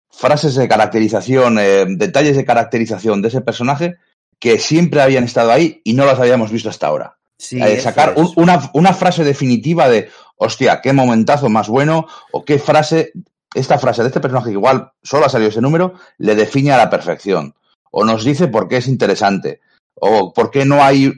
frases 0.10 0.56
de 0.56 0.68
caracterización, 0.68 1.60
eh, 1.60 1.86
detalles 1.88 2.36
de 2.36 2.46
caracterización 2.46 3.22
de 3.22 3.28
ese 3.28 3.42
personaje 3.42 3.98
que 4.40 4.60
siempre 4.60 5.02
habían 5.02 5.24
estado 5.24 5.52
ahí 5.52 5.82
y 5.84 5.94
no 5.94 6.06
las 6.06 6.20
habíamos 6.20 6.52
visto 6.52 6.70
hasta 6.70 6.88
ahora. 6.88 7.18
Sí, 7.38 7.62
eh, 7.62 7.80
sacar 7.80 8.14
un, 8.18 8.32
una, 8.36 8.72
una, 8.74 8.94
frase 8.94 9.24
definitiva 9.24 9.90
de, 9.90 10.10
hostia, 10.38 10.82
qué 10.82 10.94
momentazo 10.94 11.50
más 11.50 11.68
bueno, 11.68 12.08
o 12.32 12.46
qué 12.46 12.60
frase, 12.60 13.12
esta 13.54 13.80
frase 13.80 14.02
de 14.02 14.08
este 14.10 14.20
personaje 14.20 14.50
que 14.50 14.54
igual 14.54 14.92
solo 15.02 15.26
ha 15.26 15.30
salido 15.30 15.50
ese 15.50 15.62
número, 15.62 15.94
le 16.18 16.36
define 16.36 16.72
a 16.72 16.78
la 16.78 16.90
perfección. 16.90 17.56
O 17.92 18.04
nos 18.04 18.24
dice 18.24 18.48
por 18.48 18.68
qué 18.68 18.78
es 18.78 18.88
interesante. 18.88 19.62
O 19.96 20.34
por 20.34 20.52
qué 20.52 20.66
no 20.66 20.84
hay, 20.84 21.12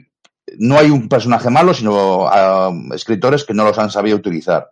no 0.58 0.78
hay 0.78 0.90
un 0.90 1.08
personaje 1.08 1.48
malo, 1.50 1.74
sino 1.74 2.24
uh, 2.24 2.94
escritores 2.94 3.44
que 3.44 3.54
no 3.54 3.64
los 3.64 3.78
han 3.78 3.90
sabido 3.90 4.16
utilizar. 4.16 4.70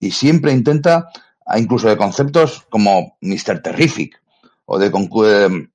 Y 0.00 0.10
siempre 0.10 0.52
intenta, 0.52 1.10
incluso 1.58 1.88
de 1.88 1.96
conceptos 1.96 2.66
como 2.70 3.16
Mr. 3.20 3.62
Terrific, 3.62 4.20
o 4.64 4.78
de 4.78 4.86
eh, 4.86 5.68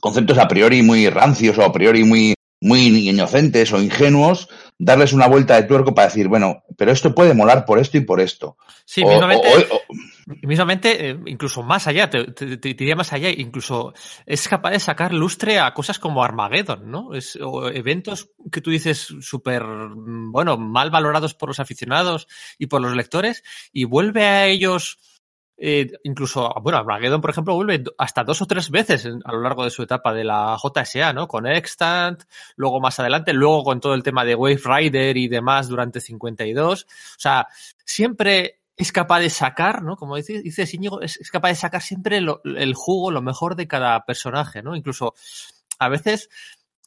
conceptos 0.00 0.38
a 0.38 0.48
priori 0.48 0.82
muy 0.82 1.08
rancios 1.08 1.58
o 1.58 1.64
a 1.64 1.72
priori 1.72 2.04
muy 2.04 2.34
muy 2.62 3.08
inocentes 3.08 3.72
o 3.72 3.82
ingenuos, 3.82 4.48
darles 4.78 5.12
una 5.12 5.26
vuelta 5.26 5.56
de 5.56 5.64
tuerco 5.64 5.94
para 5.94 6.06
decir, 6.08 6.28
bueno, 6.28 6.62
pero 6.76 6.92
esto 6.92 7.12
puede 7.12 7.34
molar 7.34 7.64
por 7.64 7.80
esto 7.80 7.98
y 7.98 8.02
por 8.02 8.20
esto. 8.20 8.56
Sí, 8.84 9.02
o, 9.04 9.08
mismamente, 9.08 9.48
o, 9.48 9.74
o, 9.74 9.80
mismamente 10.42 11.10
eh, 11.10 11.18
incluso 11.26 11.64
más 11.64 11.88
allá, 11.88 12.08
te, 12.08 12.24
te, 12.32 12.56
te, 12.58 12.68
diría 12.74 12.94
más 12.94 13.12
allá, 13.12 13.30
incluso 13.30 13.92
es 14.26 14.46
capaz 14.46 14.70
de 14.70 14.78
sacar 14.78 15.12
lustre 15.12 15.58
a 15.58 15.74
cosas 15.74 15.98
como 15.98 16.22
Armageddon, 16.22 16.88
¿no? 16.88 17.14
Es, 17.14 17.36
o 17.42 17.68
eventos 17.68 18.30
que 18.52 18.60
tú 18.60 18.70
dices 18.70 19.12
súper, 19.20 19.64
bueno, 19.96 20.56
mal 20.56 20.90
valorados 20.90 21.34
por 21.34 21.48
los 21.48 21.58
aficionados 21.58 22.28
y 22.58 22.66
por 22.66 22.80
los 22.80 22.94
lectores, 22.94 23.42
y 23.72 23.84
vuelve 23.84 24.24
a 24.24 24.46
ellos 24.46 24.98
eh, 25.64 25.92
incluso, 26.02 26.52
bueno, 26.60 26.78
Armageddon, 26.78 27.20
por 27.20 27.30
ejemplo, 27.30 27.54
vuelve 27.54 27.84
hasta 27.96 28.24
dos 28.24 28.42
o 28.42 28.46
tres 28.46 28.68
veces 28.68 29.06
a 29.06 29.32
lo 29.32 29.40
largo 29.42 29.62
de 29.62 29.70
su 29.70 29.84
etapa 29.84 30.12
de 30.12 30.24
la 30.24 30.56
JSA, 30.60 31.12
¿no? 31.12 31.28
Con 31.28 31.46
Extant, 31.46 32.24
luego 32.56 32.80
más 32.80 32.98
adelante, 32.98 33.32
luego 33.32 33.62
con 33.62 33.78
todo 33.78 33.94
el 33.94 34.02
tema 34.02 34.24
de 34.24 34.34
Wave 34.34 34.60
Rider 34.64 35.16
y 35.16 35.28
demás 35.28 35.68
durante 35.68 36.00
52. 36.00 36.82
O 36.82 36.86
sea, 37.16 37.46
siempre 37.84 38.58
es 38.76 38.90
capaz 38.90 39.20
de 39.20 39.30
sacar, 39.30 39.84
¿no? 39.84 39.94
Como 39.94 40.16
dice, 40.16 40.42
dice 40.42 40.68
Íñigo, 40.72 41.00
es, 41.00 41.16
es, 41.18 41.30
capaz 41.30 41.50
de 41.50 41.54
sacar 41.54 41.80
siempre 41.80 42.20
lo, 42.20 42.40
el 42.42 42.74
jugo, 42.74 43.12
lo 43.12 43.22
mejor 43.22 43.54
de 43.54 43.68
cada 43.68 44.04
personaje, 44.04 44.64
¿no? 44.64 44.74
Incluso 44.74 45.14
a 45.78 45.88
veces 45.88 46.28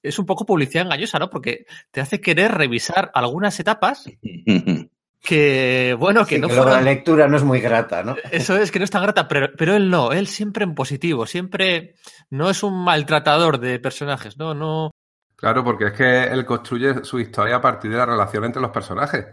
es 0.04 0.20
un 0.20 0.26
poco 0.26 0.46
publicidad 0.46 0.84
engañosa, 0.84 1.18
¿no? 1.18 1.30
Porque 1.30 1.66
te 1.92 2.02
hace 2.02 2.20
querer 2.20 2.52
revisar 2.52 3.10
algunas 3.14 3.58
etapas 3.58 4.04
que, 5.26 5.96
bueno, 6.00 6.26
que 6.26 6.36
Sí, 6.36 6.42
no 6.42 6.48
que 6.48 6.54
fuera- 6.56 6.72
la 6.76 6.82
lectura 6.82 7.28
no 7.28 7.36
es 7.36 7.44
muy 7.44 7.60
grata, 7.60 8.04
¿no? 8.04 8.16
Eso 8.32 8.56
es 8.58 8.72
que 8.72 8.80
no 8.80 8.86
está 8.86 9.00
grata, 9.02 9.28
pero, 9.28 9.50
pero 9.58 9.76
él 9.76 9.90
no, 9.90 10.12
él 10.14 10.28
siempre 10.28 10.64
en 10.64 10.74
positivo, 10.76 11.26
siempre 11.26 11.96
no 12.30 12.50
es 12.50 12.64
un 12.64 12.82
maltratador 12.84 13.60
de 13.60 13.80
personajes, 13.80 14.38
no, 14.38 14.54
no. 14.54 14.92
Claro, 15.36 15.64
porque 15.66 15.88
es 15.88 15.92
que 15.94 16.24
él 16.24 16.46
construye 16.46 17.04
su 17.04 17.20
historia 17.20 17.58
a 17.58 17.62
partir 17.62 17.92
de 17.92 17.98
la 17.98 18.06
relación 18.06 18.46
entre 18.46 18.62
los 18.62 18.72
personajes. 18.72 19.26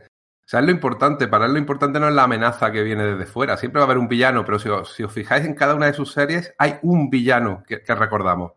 O 0.45 0.49
sea, 0.53 0.59
es 0.59 0.67
lo 0.67 0.73
importante. 0.73 1.29
Para 1.29 1.47
él 1.47 1.53
lo 1.53 1.59
importante 1.59 2.01
no 2.01 2.09
es 2.09 2.15
la 2.15 2.25
amenaza 2.25 2.73
que 2.73 2.83
viene 2.83 3.05
desde 3.05 3.25
fuera. 3.27 3.57
Siempre 3.57 3.79
va 3.79 3.85
a 3.85 3.87
haber 3.87 3.99
un 3.99 4.09
villano, 4.09 4.45
pero 4.45 4.59
si 4.59 4.69
os, 4.69 4.93
si 4.93 5.05
os 5.05 5.13
fijáis 5.13 5.45
en 5.47 5.55
cada 5.55 5.77
una 5.77 5.87
de 5.87 5.93
sus 5.95 6.13
series, 6.13 6.53
hay 6.59 6.79
un 6.83 7.09
villano 7.09 7.63
que, 7.67 7.83
que 7.83 7.95
recordamos. 7.95 8.53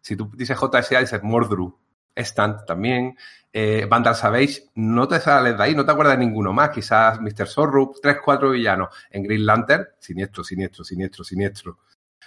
Si 0.00 0.16
tú 0.16 0.28
dices 0.34 0.58
JSA, 0.58 0.98
dices 1.00 1.22
Mordru. 1.22 1.78
Stant 2.16 2.66
también. 2.66 3.16
Eh, 3.50 3.86
Vandal 3.88 4.14
Savage, 4.14 4.70
no 4.74 5.08
te 5.08 5.20
sales 5.20 5.56
de 5.56 5.62
ahí, 5.64 5.74
no 5.74 5.84
te 5.84 5.92
acuerdas 5.92 6.18
de 6.18 6.24
ninguno 6.24 6.52
más. 6.52 6.70
Quizás 6.70 7.20
Mr. 7.20 7.46
Sorrow, 7.46 7.94
tres, 8.00 8.18
cuatro 8.24 8.50
villanos. 8.50 8.88
En 9.10 9.22
Green 9.22 9.46
Lantern, 9.46 9.86
siniestro, 9.98 10.44
siniestro, 10.44 10.84
siniestro, 10.84 11.24
siniestro. 11.24 11.78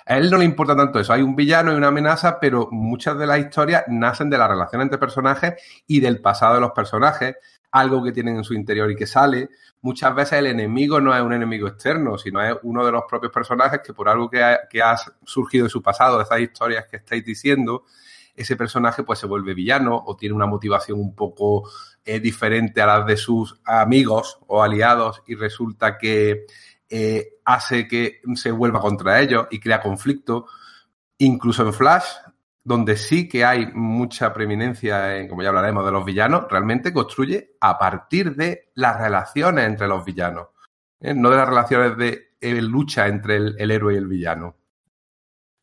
A 0.05 0.17
él 0.17 0.31
no 0.31 0.37
le 0.37 0.45
importa 0.45 0.75
tanto 0.75 0.99
eso. 0.99 1.13
Hay 1.13 1.21
un 1.21 1.35
villano 1.35 1.71
y 1.71 1.75
una 1.75 1.89
amenaza, 1.89 2.39
pero 2.39 2.67
muchas 2.71 3.17
de 3.17 3.27
las 3.27 3.39
historias 3.39 3.83
nacen 3.87 4.29
de 4.29 4.37
la 4.37 4.47
relación 4.47 4.81
entre 4.81 4.97
personajes 4.97 5.53
y 5.85 5.99
del 5.99 6.21
pasado 6.21 6.55
de 6.55 6.61
los 6.61 6.71
personajes, 6.71 7.35
algo 7.71 8.03
que 8.03 8.11
tienen 8.11 8.37
en 8.37 8.43
su 8.43 8.53
interior 8.53 8.89
y 8.89 8.95
que 8.95 9.05
sale. 9.05 9.49
Muchas 9.81 10.13
veces 10.15 10.39
el 10.39 10.47
enemigo 10.47 10.99
no 10.99 11.15
es 11.15 11.21
un 11.21 11.33
enemigo 11.33 11.67
externo, 11.67 12.17
sino 12.17 12.41
es 12.43 12.55
uno 12.63 12.85
de 12.85 12.91
los 12.91 13.03
propios 13.07 13.31
personajes 13.31 13.81
que 13.83 13.93
por 13.93 14.09
algo 14.09 14.29
que 14.29 14.43
ha, 14.43 14.67
que 14.67 14.81
ha 14.81 14.95
surgido 15.23 15.65
de 15.65 15.69
su 15.69 15.81
pasado, 15.81 16.17
de 16.17 16.23
esas 16.23 16.39
historias 16.39 16.85
que 16.87 16.97
estáis 16.97 17.23
diciendo, 17.23 17.85
ese 18.35 18.55
personaje 18.55 19.03
pues 19.03 19.19
se 19.19 19.27
vuelve 19.27 19.53
villano 19.53 20.01
o 20.05 20.15
tiene 20.15 20.35
una 20.35 20.45
motivación 20.45 20.99
un 20.99 21.15
poco 21.15 21.69
eh, 22.03 22.19
diferente 22.19 22.81
a 22.81 22.87
las 22.87 23.05
de 23.05 23.17
sus 23.17 23.59
amigos 23.65 24.39
o 24.47 24.63
aliados 24.63 25.21
y 25.27 25.35
resulta 25.35 25.97
que 25.97 26.45
eh, 26.89 27.35
hace 27.45 27.87
que 27.87 28.21
se 28.35 28.51
vuelva 28.51 28.81
contra 28.81 29.21
ellos 29.21 29.47
y 29.51 29.59
crea 29.59 29.81
conflicto. 29.81 30.47
Incluso 31.19 31.65
en 31.65 31.73
Flash, 31.73 32.05
donde 32.63 32.97
sí 32.97 33.27
que 33.29 33.45
hay 33.45 33.67
mucha 33.73 34.33
preeminencia, 34.33 35.17
en, 35.17 35.27
como 35.27 35.41
ya 35.41 35.49
hablaremos, 35.49 35.85
de 35.85 35.91
los 35.91 36.05
villanos, 36.05 36.45
realmente 36.49 36.93
construye 36.93 37.55
a 37.59 37.77
partir 37.77 38.35
de 38.35 38.71
las 38.75 38.99
relaciones 38.99 39.65
entre 39.65 39.87
los 39.87 40.03
villanos, 40.03 40.47
¿eh? 40.99 41.13
no 41.13 41.29
de 41.29 41.37
las 41.37 41.47
relaciones 41.47 41.97
de 41.97 42.35
eh, 42.41 42.61
lucha 42.61 43.07
entre 43.07 43.37
el, 43.37 43.55
el, 43.57 43.71
héroe 43.71 43.93
y 43.93 43.97
el 43.97 44.07
villano. 44.07 44.57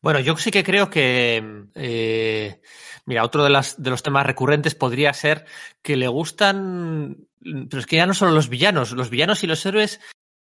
Bueno, 0.01 0.19
yo 0.19 0.37
sí 0.37 0.49
que 0.49 0.63
creo 0.63 0.89
que, 0.89 1.67
eh, 1.75 2.61
mira, 3.05 3.25
otro 3.25 3.43
de, 3.43 3.49
las, 3.49 3.81
de 3.81 3.89
los 3.89 4.01
temas 4.01 4.25
recurrentes 4.25 4.75
podría 4.75 5.11
ser 5.13 5.45
que 5.81 5.97
le 5.97 6.07
gustan, 6.07 7.27
pero 7.41 7.79
es 7.79 7.85
que 7.85 7.97
ya 7.97 8.05
no 8.05 8.13
solo 8.13 8.31
los 8.31 8.47
villanos, 8.47 8.93
los 8.93 9.09
villanos 9.09 9.43
y 9.43 9.47
los 9.47 9.65
héroes 9.65 9.99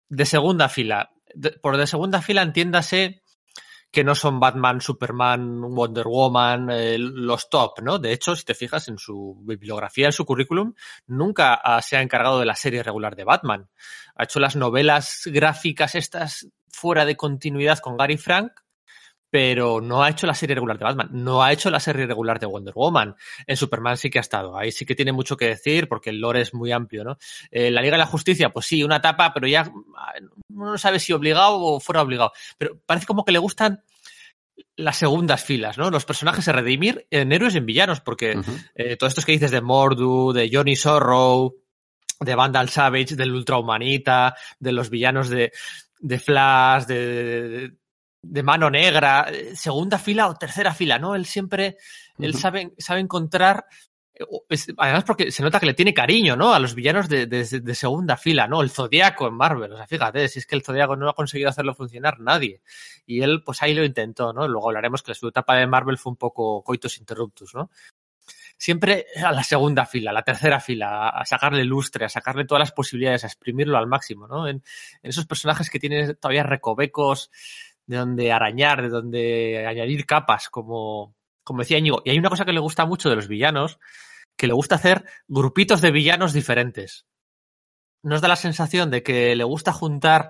de 0.10 0.26
segunda 0.26 0.70
fila. 0.70 1.12
De, 1.34 1.52
por 1.52 1.78
de 1.78 1.88
segunda 1.88 2.22
fila 2.22 2.44
entiéndase 2.44 3.24
que 3.90 4.04
no 4.04 4.14
son 4.14 4.40
Batman, 4.40 4.82
Superman, 4.82 5.62
Wonder 5.62 6.06
Woman, 6.06 6.70
eh, 6.70 6.98
los 7.00 7.50
top, 7.50 7.82
¿no? 7.82 7.98
De 7.98 8.12
hecho, 8.12 8.36
si 8.36 8.44
te 8.44 8.54
fijas 8.54 8.88
en 8.90 9.00
su 9.00 9.42
bibliografía, 9.44 10.08
en 10.08 10.12
su 10.12 10.26
currículum, 10.26 10.74
nunca 11.08 11.60
se 11.82 11.98
ha 11.98 12.02
encargado 12.02 12.40
de 12.40 12.46
la 12.46 12.56
serie 12.56 12.84
regular 12.84 13.16
de 13.16 13.24
Batman. 13.24 13.70
Ha 14.16 14.26
hecho 14.26 14.40
las 14.40 14.56
novelas 14.56 15.24
gráficas 15.26 15.96
estas 15.96 16.48
fuera 16.68 17.06
de 17.06 17.16
continuidad 17.16 17.80
con 17.80 17.98
Gary 17.98 18.18
Frank, 18.18 18.52
pero 19.30 19.82
no 19.82 20.04
ha 20.04 20.10
hecho 20.10 20.26
la 20.26 20.34
serie 20.34 20.56
regular 20.56 20.78
de 20.78 20.86
Batman, 20.86 21.10
no 21.12 21.44
ha 21.44 21.52
hecho 21.52 21.70
la 21.70 21.80
serie 21.80 22.06
regular 22.06 22.40
de 22.40 22.46
Wonder 22.46 22.74
Woman. 22.74 23.16
En 23.46 23.58
Superman 23.58 23.98
sí 23.98 24.10
que 24.10 24.20
ha 24.20 24.22
estado, 24.22 24.58
ahí 24.58 24.72
sí 24.72 24.86
que 24.86 24.96
tiene 24.96 25.12
mucho 25.12 25.36
que 25.36 25.48
decir 25.48 25.88
porque 25.88 26.12
el 26.12 26.20
lore 26.20 26.42
es 26.42 26.54
muy 26.54 26.72
amplio, 26.72 27.04
¿no? 27.04 27.18
Eh, 27.52 27.70
la 27.72 27.82
Liga 27.82 27.94
de 27.94 28.00
la 28.00 28.06
Justicia, 28.06 28.50
pues 28.50 28.66
sí, 28.66 28.84
una 28.84 28.98
etapa, 28.98 29.34
pero 29.34 29.48
ya 29.48 29.72
no 30.50 30.78
sabe 30.78 31.00
si 31.00 31.14
obligado 31.14 31.60
o 31.60 31.80
fuera 31.80 32.02
obligado. 32.02 32.32
Pero 32.58 32.80
parece 32.86 33.06
como 33.06 33.26
que 33.26 33.32
le 33.32 33.40
gustan 33.40 33.84
las 34.76 34.98
segundas 34.98 35.44
filas, 35.44 35.78
¿no? 35.78 35.90
Los 35.92 36.06
personajes 36.06 36.46
de 36.46 36.52
redimir 36.52 37.08
en 37.12 37.32
héroes 37.32 37.56
y 37.56 37.58
en 37.58 37.66
villanos, 37.66 38.02
porque 38.02 38.38
uh 38.38 38.42
-huh. 38.42 38.72
eh, 38.76 38.96
todo 38.96 39.08
esto 39.08 39.22
que 39.22 39.34
dices 39.34 39.52
de 39.52 39.62
Mordu, 39.62 40.34
de 40.34 40.50
Johnny 40.52 40.76
Sorrow, 40.76 41.56
de 42.20 42.36
Vandal 42.36 42.70
Savage, 42.70 43.16
del 43.16 43.34
Ultrahumanita, 43.34 44.36
de 44.60 44.72
los 44.72 44.90
villanos 44.90 45.30
de, 45.30 45.52
de 46.00 46.20
Flash, 46.20 46.86
de, 46.86 47.50
de 47.50 47.77
de 48.22 48.44
mano 48.44 48.70
negra, 48.70 49.28
eh, 49.30 49.56
segunda 49.56 49.98
fila 49.98 50.28
o 50.28 50.36
tercera 50.36 50.74
fila, 50.74 51.00
¿no? 51.00 51.16
Él 51.16 51.26
siempre, 51.26 51.78
él 52.20 52.34
sabe, 52.34 52.74
sabe 52.78 53.00
encontrar, 53.00 53.66
eh, 54.14 54.26
además 54.78 55.04
porque 55.04 55.32
se 55.32 55.44
nota 55.44 55.60
que 55.60 55.66
le 55.66 55.74
tiene 55.74 55.94
cariño, 55.94 56.36
¿no? 56.36 56.54
A 56.54 56.60
los 56.60 56.76
villanos 56.76 57.08
de, 57.08 57.28
de, 57.28 57.44
de, 57.44 57.76
segunda 57.76 58.18
fila, 58.18 58.48
¿no? 58.48 58.62
El 58.62 58.70
Zodíaco 58.70 59.28
en 59.28 59.36
Marvel, 59.36 59.74
o 59.74 59.78
sea, 59.78 59.88
fíjate, 59.88 60.28
si 60.28 60.40
es 60.40 60.48
que 60.48 60.56
el 60.56 60.64
Zodíaco 60.64 60.96
no 60.96 61.10
ha 61.10 61.14
conseguido 61.14 61.50
hacerlo 61.50 61.76
funcionar 61.76 62.20
nadie. 62.20 62.62
Y 63.06 63.22
él, 63.22 63.44
pues 63.46 63.62
ahí 63.62 63.74
lo 63.74 63.86
intentó, 63.86 64.34
¿no? 64.34 64.48
Luego 64.48 64.68
hablaremos 64.70 65.04
que 65.04 65.14
su 65.14 65.28
etapa 65.28 65.56
de 65.56 65.68
Marvel 65.68 65.98
fue 65.98 66.12
un 66.12 66.18
poco 66.18 66.64
coitus 66.64 66.98
interruptus, 66.98 67.54
¿no? 67.54 67.70
Siempre 68.60 69.06
a 69.24 69.32
la 69.32 69.44
segunda 69.44 69.86
fila, 69.86 70.10
a 70.10 70.14
la 70.14 70.24
tercera 70.24 70.60
fila, 70.60 71.10
a 71.10 71.24
sacarle 71.26 71.64
lustre, 71.64 72.06
a 72.06 72.10
sacarle 72.10 72.46
todas 72.46 72.62
las 72.62 72.72
posibilidades, 72.72 73.24
a 73.24 73.28
exprimirlo 73.28 73.78
al 73.78 73.86
máximo, 73.86 74.28
¿no? 74.28 74.48
En, 74.48 74.64
en 75.04 75.10
esos 75.10 75.28
personajes 75.28 75.70
que 75.70 75.80
tienen 75.80 76.16
todavía 76.16 76.42
recovecos, 76.42 77.30
de 77.88 77.98
donde 77.98 78.32
arañar, 78.32 78.82
de 78.82 78.90
donde 78.90 79.66
añadir 79.68 80.06
capas, 80.06 80.50
como, 80.50 81.16
como 81.44 81.62
decía 81.62 81.80
Íñigo. 81.80 82.02
Y 82.06 82.12
hay 82.12 82.20
una 82.20 82.30
cosa 82.30 82.46
que 82.46 82.54
le 82.54 82.60
gusta 82.60 82.86
mucho 82.86 83.10
de 83.10 83.16
los 83.16 83.28
villanos, 83.28 83.80
que 84.36 84.48
le 84.48 84.54
gusta 84.54 84.76
hacer 84.76 85.06
grupitos 85.28 85.82
de 85.82 85.92
villanos 85.92 86.34
diferentes. 86.34 87.06
Nos 88.04 88.22
da 88.22 88.28
la 88.28 88.36
sensación 88.36 88.92
de 88.92 89.02
que 89.04 89.36
le 89.36 89.44
gusta 89.44 89.72
juntar 89.72 90.30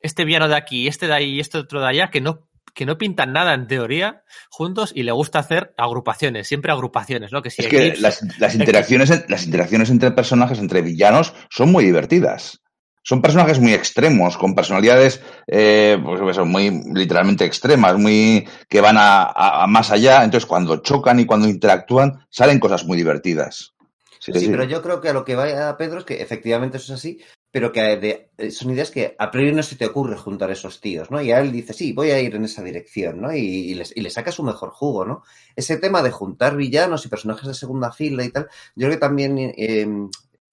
este 0.00 0.24
villano 0.24 0.48
de 0.48 0.56
aquí, 0.56 0.88
este 0.88 1.06
de 1.06 1.14
ahí 1.14 1.34
y 1.36 1.40
este 1.40 1.58
otro 1.58 1.80
de 1.80 1.88
allá, 1.88 2.10
que 2.10 2.20
no, 2.20 2.48
que 2.74 2.86
no 2.86 2.96
pintan 2.96 3.32
nada 3.32 3.54
en 3.54 3.66
teoría 3.66 4.24
juntos 4.50 4.92
y 4.94 5.02
le 5.02 5.12
gusta 5.12 5.38
hacer 5.38 5.74
agrupaciones, 5.76 6.48
siempre 6.48 6.72
agrupaciones, 6.72 7.32
¿no? 7.32 7.42
Que 7.42 7.50
si 7.50 7.62
es 7.62 7.68
que 7.68 7.76
Eclipse, 7.76 8.00
las, 8.00 8.22
las, 8.38 8.54
interacciones, 8.54 9.10
Eclipse. 9.10 9.30
las 9.30 9.44
interacciones 9.44 9.90
entre 9.90 10.10
personajes, 10.10 10.58
entre 10.58 10.82
villanos, 10.82 11.34
son 11.50 11.70
muy 11.70 11.84
divertidas 11.84 12.62
son 13.02 13.22
personajes 13.22 13.58
muy 13.58 13.74
extremos, 13.74 14.36
con 14.36 14.54
personalidades 14.54 15.20
eh, 15.46 15.98
pues 16.02 16.20
eso, 16.30 16.44
muy 16.44 16.82
literalmente 16.94 17.44
extremas, 17.44 17.96
muy 17.96 18.46
que 18.68 18.80
van 18.80 18.96
a, 18.98 19.22
a, 19.22 19.64
a, 19.64 19.66
más 19.66 19.90
allá. 19.90 20.24
Entonces, 20.24 20.46
cuando 20.46 20.78
chocan 20.78 21.20
y 21.20 21.26
cuando 21.26 21.48
interactúan, 21.48 22.26
salen 22.30 22.60
cosas 22.60 22.84
muy 22.84 22.96
divertidas. 22.96 23.74
Sí, 24.20 24.32
sí, 24.32 24.40
sí, 24.40 24.48
pero 24.48 24.64
yo 24.64 24.82
creo 24.82 25.00
que 25.00 25.08
a 25.08 25.12
lo 25.12 25.24
que 25.24 25.36
va 25.36 25.68
a 25.68 25.76
Pedro 25.76 26.00
es 26.00 26.04
que 26.04 26.20
efectivamente 26.20 26.76
eso 26.76 26.92
es 26.92 26.98
así, 26.98 27.20
pero 27.50 27.72
que 27.72 28.30
de, 28.36 28.50
son 28.50 28.72
ideas 28.72 28.90
que 28.90 29.14
a 29.18 29.30
priori 29.30 29.52
no 29.52 29.62
se 29.62 29.76
te 29.76 29.86
ocurre 29.86 30.16
juntar 30.16 30.50
esos 30.50 30.80
tíos, 30.80 31.10
¿no? 31.10 31.22
Y 31.22 31.32
a 31.32 31.40
él 31.40 31.50
dice, 31.50 31.72
sí, 31.72 31.92
voy 31.92 32.10
a 32.10 32.20
ir 32.20 32.34
en 32.34 32.44
esa 32.44 32.62
dirección, 32.62 33.20
¿no? 33.20 33.34
Y, 33.34 33.40
y, 33.40 33.74
les, 33.74 33.96
y 33.96 34.00
le 34.00 34.10
saca 34.10 34.32
su 34.32 34.42
mejor 34.42 34.70
jugo, 34.70 35.04
¿no? 35.04 35.22
Ese 35.56 35.78
tema 35.78 36.02
de 36.02 36.10
juntar 36.10 36.56
villanos 36.56 37.06
y 37.06 37.08
personajes 37.08 37.46
de 37.46 37.54
segunda 37.54 37.90
fila 37.90 38.24
y 38.24 38.30
tal, 38.30 38.48
yo 38.74 38.86
creo 38.86 38.90
que 38.90 38.96
también 39.00 39.38
eh, 39.38 39.86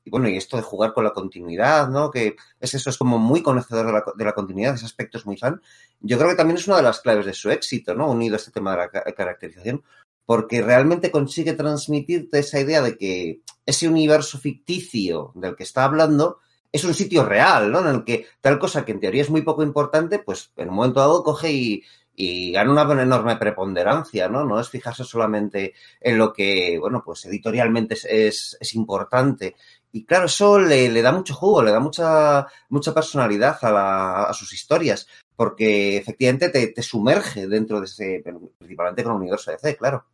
y 0.06 0.12
bueno, 0.12 0.30
y 0.30 0.38
esto 0.38 0.56
de 0.56 0.64
jugar 0.64 0.94
con 0.94 1.04
la 1.04 1.12
continuidad, 1.12 1.90
¿no? 1.90 2.12
Que 2.12 2.36
es 2.60 2.74
eso, 2.76 2.92
es 2.92 2.98
como 2.98 3.18
muy 3.18 3.42
conocedor 3.42 3.88
de 3.88 3.92
la, 3.92 4.04
de 4.16 4.24
la, 4.24 4.34
continuidad, 4.34 4.76
ese 4.76 4.86
aspecto 4.86 5.18
es 5.18 5.26
muy 5.26 5.36
fan. 5.36 5.60
Yo 6.00 6.18
creo 6.18 6.30
que 6.30 6.36
también 6.36 6.58
es 6.58 6.68
una 6.68 6.78
de 6.78 6.84
las 6.84 7.02
claves 7.02 7.26
de 7.26 7.34
su 7.34 7.50
éxito, 7.50 7.96
¿no? 7.96 8.10
Unido 8.10 8.36
a 8.36 8.38
este 8.38 8.52
tema 8.52 8.72
de 8.72 8.78
la 8.78 8.90
caracterización, 8.90 9.84
porque 10.26 10.62
realmente 10.62 11.10
consigue 11.10 11.54
transmitirte 11.54 12.40
esa 12.40 12.60
idea 12.60 12.82
de 12.82 12.98
que 12.98 13.42
ese 13.66 13.88
universo 13.88 14.38
ficticio 14.38 15.32
del 15.34 15.56
que 15.56 15.64
está 15.64 15.86
hablando 15.86 16.40
es 16.72 16.84
un 16.84 16.94
sitio 16.94 17.26
real, 17.26 17.72
¿no? 17.72 17.80
En 17.80 17.88
el 17.88 18.04
que 18.04 18.28
tal 18.42 18.60
cosa 18.60 18.86
que 18.86 18.92
en 18.92 19.00
teoría 19.00 19.24
es 19.24 19.30
muy 19.30 19.42
poco 19.42 19.64
importante, 19.64 20.20
pues 20.20 20.52
en 20.58 20.70
un 20.70 20.76
momento 20.76 21.00
dado 21.00 21.24
coge 21.24 21.52
y, 21.52 21.84
y 22.16 22.52
gana 22.52 22.72
una 22.72 23.02
enorme 23.02 23.36
preponderancia, 23.36 24.30
¿no? 24.30 24.46
No 24.46 24.60
es 24.60 24.70
fijarse 24.70 25.04
solamente 25.04 25.74
en 26.00 26.18
lo 26.18 26.32
que, 26.34 26.78
bueno, 26.80 27.04
pues 27.06 27.26
editorialmente 27.26 27.96
es, 27.96 28.06
es, 28.06 28.58
es 28.60 28.74
importante. 28.76 29.56
Y 29.96 30.04
claro, 30.04 30.26
eso 30.26 30.60
le, 30.60 30.90
le, 30.90 31.02
da 31.02 31.14
mucho 31.14 31.34
jugo, 31.34 31.64
le 31.64 31.72
da 31.72 31.80
mucha, 31.80 32.46
mucha 32.68 32.94
personalidad 32.94 33.58
a, 33.62 33.72
la, 33.72 34.24
a 34.24 34.34
sus 34.34 34.52
historias, 34.52 35.08
porque 35.38 35.96
efectivamente 35.96 36.50
te, 36.50 36.68
te, 36.68 36.82
sumerge 36.82 37.48
dentro 37.48 37.80
de 37.80 37.86
ese, 37.86 38.22
principalmente 38.58 39.04
con 39.04 39.14
el 39.14 39.22
universo 39.22 39.52
de 39.52 39.58
C, 39.58 39.78
claro. 39.78 40.06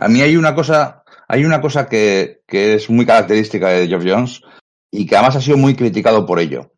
A 0.00 0.08
mí 0.08 0.20
hay 0.20 0.36
una 0.36 0.52
cosa, 0.52 1.04
hay 1.28 1.44
una 1.44 1.60
cosa 1.60 1.88
que, 1.88 2.42
que 2.44 2.74
es 2.74 2.90
muy 2.90 3.06
característica 3.06 3.68
de 3.68 3.86
Geoff 3.86 4.04
Jones 4.04 4.42
y 4.90 5.06
que 5.06 5.14
además 5.14 5.36
ha 5.36 5.40
sido 5.40 5.58
muy 5.58 5.76
criticado 5.76 6.26
por 6.26 6.40
ello. 6.40 6.72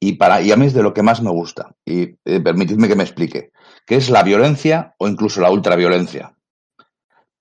Y, 0.00 0.12
para, 0.12 0.40
y 0.40 0.52
a 0.52 0.56
mí 0.56 0.66
es 0.66 0.72
de 0.72 0.84
lo 0.84 0.94
que 0.94 1.02
más 1.02 1.20
me 1.20 1.30
gusta. 1.30 1.74
Y 1.84 2.16
eh, 2.24 2.38
permitidme 2.38 2.86
que 2.86 2.94
me 2.94 3.02
explique. 3.02 3.50
Que 3.84 3.96
es 3.96 4.08
la 4.08 4.22
violencia 4.22 4.94
o 4.98 5.08
incluso 5.08 5.40
la 5.40 5.50
ultraviolencia 5.50 6.35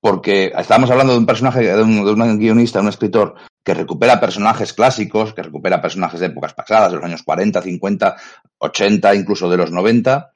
porque 0.06 0.54
estábamos 0.56 0.92
hablando 0.92 1.14
de 1.14 1.18
un 1.18 1.26
personaje, 1.26 1.64
de 1.64 1.82
un, 1.82 2.06
de 2.06 2.12
un, 2.12 2.38
guionista, 2.38 2.80
un 2.80 2.90
escritor 2.90 3.34
que 3.64 3.74
recupera 3.74 4.20
personajes 4.20 4.72
clásicos, 4.72 5.34
que 5.34 5.42
recupera 5.42 5.82
personajes 5.82 6.20
de 6.20 6.28
épocas 6.28 6.54
pasadas, 6.54 6.92
de 6.92 6.98
los 6.98 7.06
años 7.06 7.24
40, 7.24 7.60
50, 7.60 8.16
80, 8.60 9.16
incluso 9.16 9.50
de 9.50 9.58
los 9.58 9.72
90, 9.72 10.32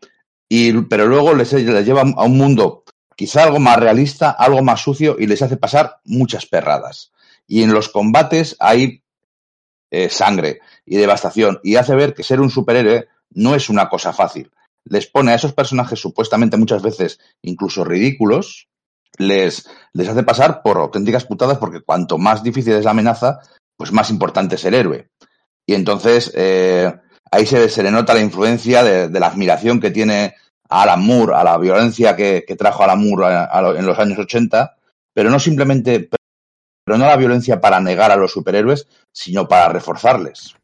y, 0.49 0.73
pero 0.85 1.05
luego 1.05 1.35
les, 1.35 1.53
les 1.53 1.85
lleva 1.85 2.01
a 2.01 2.23
un 2.23 2.35
mundo 2.35 2.83
quizá 3.15 3.43
algo 3.43 3.59
más 3.59 3.77
realista, 3.77 4.31
algo 4.31 4.63
más 4.63 4.81
sucio 4.81 5.17
y 5.19 5.27
les 5.27 5.43
hace 5.43 5.57
pasar 5.57 5.99
muchas 6.03 6.47
perradas. 6.47 7.11
Y 7.45 7.61
en 7.61 7.71
los 7.71 7.89
combates 7.89 8.55
hay 8.59 9.03
eh, 9.91 10.09
sangre 10.09 10.61
y 10.83 10.97
devastación 10.97 11.59
y 11.61 11.75
hace 11.75 11.93
ver 11.93 12.15
que 12.15 12.23
ser 12.23 12.41
un 12.41 12.49
superhéroe 12.49 13.07
no 13.35 13.53
es 13.53 13.69
una 13.69 13.88
cosa 13.88 14.13
fácil. 14.13 14.49
Les 14.85 15.05
pone 15.05 15.31
a 15.31 15.35
esos 15.35 15.53
personajes 15.53 15.99
supuestamente 15.99 16.57
muchas 16.57 16.81
veces 16.81 17.19
incluso 17.43 17.83
ridículos, 17.83 18.65
les, 19.18 19.70
les 19.94 20.08
hace 20.08 20.24
pasar 20.24 20.62
por 20.62 20.78
auténticas 20.78 21.25
putadas 21.25 21.58
porque 21.58 21.82
cuanto 21.82 22.18
más 22.18 22.44
difícil 22.44 22.74
es 22.74 22.86
la 22.86 22.92
amenaza, 22.92 23.39
pues 23.75 23.92
más 23.92 24.10
importante 24.10 24.56
es 24.56 24.66
el 24.66 24.74
héroe. 24.74 25.10
Y 25.66 25.74
entonces 25.74 26.32
eh, 26.36 26.94
ahí 27.32 27.46
se, 27.46 27.70
se, 27.70 27.84
le 27.84 27.92
nota 27.92 28.13
la 28.13 28.22
influencia 28.22 28.84
de, 28.84 29.10
de, 29.10 29.20
la 29.20 29.28
admiración 29.28 29.80
que 29.80 29.92
tiene 29.92 30.36
a 30.70 30.84
Alan 30.84 31.04
Moore, 31.04 31.36
a 31.36 31.44
la 31.44 31.58
violencia 31.58 32.16
que, 32.16 32.44
que 32.48 32.56
trajo 32.56 32.84
Alan 32.84 33.08
Moore 33.08 33.25
a, 33.25 33.44
a, 33.51 33.78
en 33.78 33.86
los 33.86 34.00
años 34.00 34.20
80, 34.20 34.75
pero 35.13 35.30
no 35.30 35.39
simplemente, 35.39 36.10
pero 36.84 36.98
no 36.98 37.06
la 37.06 37.18
violencia 37.18 37.62
para 37.62 37.80
negar 37.80 38.12
a 38.12 38.16
los 38.16 38.32
superhéroes, 38.32 38.88
sino 39.12 39.48
para 39.48 39.70
reforzarles. 39.70 40.56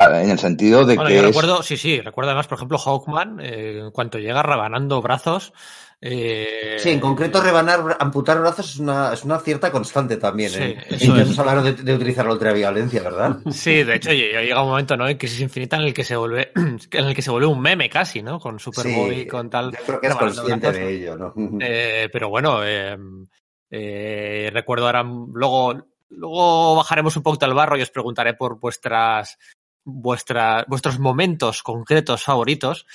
En 0.00 0.30
el 0.30 0.38
sentido 0.38 0.84
de 0.84 0.94
bueno, 0.94 1.08
que. 1.08 1.14
Yo 1.14 1.20
es... 1.20 1.26
recuerdo, 1.26 1.62
sí, 1.62 1.76
sí, 1.76 2.00
recuerdo 2.00 2.30
además, 2.30 2.46
por 2.46 2.58
ejemplo, 2.58 2.78
Hawkman, 2.78 3.40
eh, 3.40 3.80
en 3.84 3.90
cuanto 3.90 4.18
llega 4.18 4.42
rebanando 4.42 5.02
brazos. 5.02 5.52
Eh... 6.00 6.76
Sí, 6.78 6.90
en 6.90 7.00
concreto, 7.00 7.42
rebanar, 7.42 7.96
amputar 7.98 8.38
brazos 8.38 8.70
es 8.70 8.78
una, 8.78 9.12
es 9.12 9.24
una 9.24 9.40
cierta 9.40 9.72
constante 9.72 10.16
también. 10.16 10.50
Sí, 10.50 10.62
¿eh? 10.62 10.86
Intentos 10.90 11.30
es. 11.30 11.38
hablar 11.40 11.62
de, 11.62 11.72
de, 11.72 11.94
utilizar 11.94 12.24
la 12.24 12.32
ultraviolencia, 12.32 13.02
¿verdad? 13.02 13.38
Sí, 13.50 13.82
de 13.82 13.96
hecho, 13.96 14.12
llega 14.12 14.62
un 14.62 14.68
momento, 14.68 14.96
¿no? 14.96 15.08
En 15.08 15.16
Crisis 15.18 15.40
Infinita 15.40 15.76
en 15.76 15.82
el 15.82 15.94
que 15.94 16.04
se 16.04 16.16
vuelve, 16.16 16.52
en 16.54 17.04
el 17.04 17.14
que 17.14 17.22
se 17.22 17.30
vuelve 17.32 17.48
un 17.48 17.60
meme 17.60 17.90
casi, 17.90 18.22
¿no? 18.22 18.38
Con 18.38 18.60
Superboy, 18.60 19.22
sí, 19.22 19.26
con 19.26 19.50
tal. 19.50 19.72
Yo 19.72 19.78
creo 19.84 20.00
que 20.00 20.06
es 20.06 20.14
consciente 20.14 20.70
de 20.70 20.88
ello, 20.88 21.16
¿no? 21.16 21.34
Eh, 21.60 22.08
pero 22.12 22.28
bueno, 22.28 22.60
eh, 22.64 24.50
recuerdo 24.52 24.86
ahora, 24.86 25.02
luego, 25.02 25.74
luego 26.10 26.76
bajaremos 26.76 27.16
un 27.16 27.24
poquito 27.24 27.46
al 27.46 27.54
barro 27.54 27.76
y 27.76 27.82
os 27.82 27.90
preguntaré 27.90 28.34
por 28.34 28.60
vuestras, 28.60 29.36
vuestra, 29.84 30.64
vuestros 30.68 31.00
momentos 31.00 31.64
concretos 31.64 32.22
favoritos. 32.22 32.86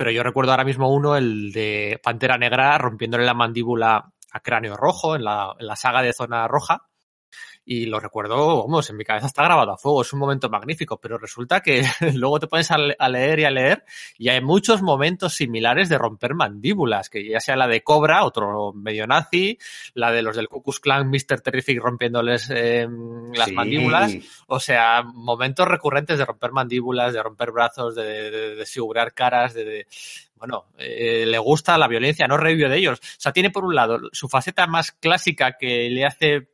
Pero 0.00 0.12
yo 0.12 0.22
recuerdo 0.22 0.52
ahora 0.52 0.64
mismo 0.64 0.90
uno, 0.90 1.14
el 1.14 1.52
de 1.52 2.00
Pantera 2.02 2.38
Negra 2.38 2.78
rompiéndole 2.78 3.26
la 3.26 3.34
mandíbula 3.34 4.10
a 4.32 4.40
Cráneo 4.40 4.74
Rojo 4.74 5.14
en 5.14 5.24
la, 5.24 5.54
en 5.58 5.66
la 5.66 5.76
saga 5.76 6.00
de 6.00 6.14
Zona 6.14 6.48
Roja. 6.48 6.86
Y 7.64 7.86
lo 7.86 8.00
recuerdo, 8.00 8.62
vamos, 8.66 8.88
en 8.90 8.96
mi 8.96 9.04
cabeza 9.04 9.26
está 9.26 9.44
grabado 9.44 9.72
a 9.72 9.76
fuego, 9.76 10.02
es 10.02 10.12
un 10.12 10.18
momento 10.18 10.48
magnífico, 10.48 10.98
pero 10.98 11.18
resulta 11.18 11.60
que 11.60 11.82
luego 12.14 12.40
te 12.40 12.46
pones 12.48 12.70
a, 12.70 12.76
a 12.98 13.08
leer 13.08 13.40
y 13.40 13.44
a 13.44 13.50
leer 13.50 13.84
y 14.18 14.28
hay 14.30 14.40
muchos 14.40 14.82
momentos 14.82 15.34
similares 15.34 15.88
de 15.88 15.98
romper 15.98 16.34
mandíbulas, 16.34 17.10
que 17.10 17.28
ya 17.28 17.38
sea 17.38 17.56
la 17.56 17.68
de 17.68 17.82
Cobra, 17.82 18.24
otro 18.24 18.72
medio 18.72 19.06
nazi, 19.06 19.58
la 19.94 20.10
de 20.10 20.22
los 20.22 20.34
del 20.36 20.48
Ku 20.48 20.62
Klux 20.62 20.80
Klan, 20.80 21.10
Mr. 21.10 21.42
Terrific 21.42 21.80
rompiéndoles 21.80 22.50
eh, 22.50 22.88
las 23.34 23.48
Sí. 23.50 23.54
mandíbulas, 23.54 24.16
o 24.48 24.58
sea, 24.58 25.02
momentos 25.02 25.68
recurrentes 25.68 26.18
de 26.18 26.24
romper 26.24 26.52
mandíbulas, 26.52 27.12
de 27.12 27.22
romper 27.22 27.52
brazos, 27.52 27.94
de, 27.94 28.04
de, 28.04 28.30
de 28.30 28.54
desfigurar 28.56 29.12
caras, 29.14 29.54
de, 29.54 29.64
de 29.64 29.86
bueno, 30.36 30.64
eh, 30.78 31.24
le 31.26 31.38
gusta 31.38 31.76
la 31.76 31.86
violencia, 31.86 32.26
no 32.26 32.38
revive 32.38 32.70
de 32.70 32.78
ellos. 32.78 32.98
O 32.98 33.20
sea, 33.20 33.32
tiene 33.32 33.50
por 33.50 33.64
un 33.64 33.74
lado 33.74 33.98
su 34.12 34.28
faceta 34.28 34.66
más 34.66 34.92
clásica 34.92 35.58
que 35.58 35.90
le 35.90 36.06
hace 36.06 36.48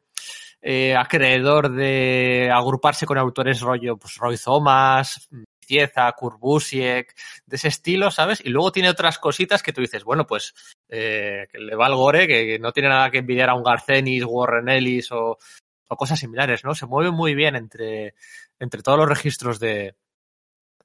eh, 0.61 0.97
acreedor 0.97 1.71
de 1.73 2.51
agruparse 2.53 3.07
con 3.07 3.19
autores 3.19 3.61
rollo, 3.61 3.97
pues 3.97 4.17
Roy 4.17 4.37
Thomas, 4.37 5.29
Cieza, 5.61 6.11
Kurt 6.13 6.39
Busiek, 6.39 7.15
de 7.47 7.57
ese 7.57 7.69
estilo, 7.69 8.11
¿sabes? 8.11 8.41
Y 8.45 8.51
luego 8.51 8.73
tiene 8.73 8.91
otras 8.91 9.19
cositas 9.19 9.63
que 9.63 9.73
tú 9.73 9.81
dices, 9.81 10.05
bueno, 10.05 10.27
pues 10.27 10.55
eh, 10.89 11.47
que 11.51 11.59
le 11.59 11.77
va 11.77 11.87
al 11.87 11.97
gore, 11.97 12.27
que, 12.27 12.47
que, 12.47 12.59
no 12.59 12.73
tiene 12.73 12.89
nada 12.89 13.11
que 13.11 13.19
envidiar 13.19 13.51
a 13.51 13.55
un 13.55 13.65
Garcenis, 13.65 14.25
Warren 14.25 14.69
Ellis 14.69 15.11
o, 15.13 15.39
o 15.89 15.97
cosas 15.97 16.19
similares, 16.19 16.65
¿no? 16.65 16.75
Se 16.75 16.87
mueve 16.87 17.11
muy 17.11 17.35
bien 17.35 17.57
entre, 17.57 18.15
entre 18.59 18.83
todos 18.83 18.99
los 18.99 19.09
registros 19.09 19.59
de, 19.59 19.95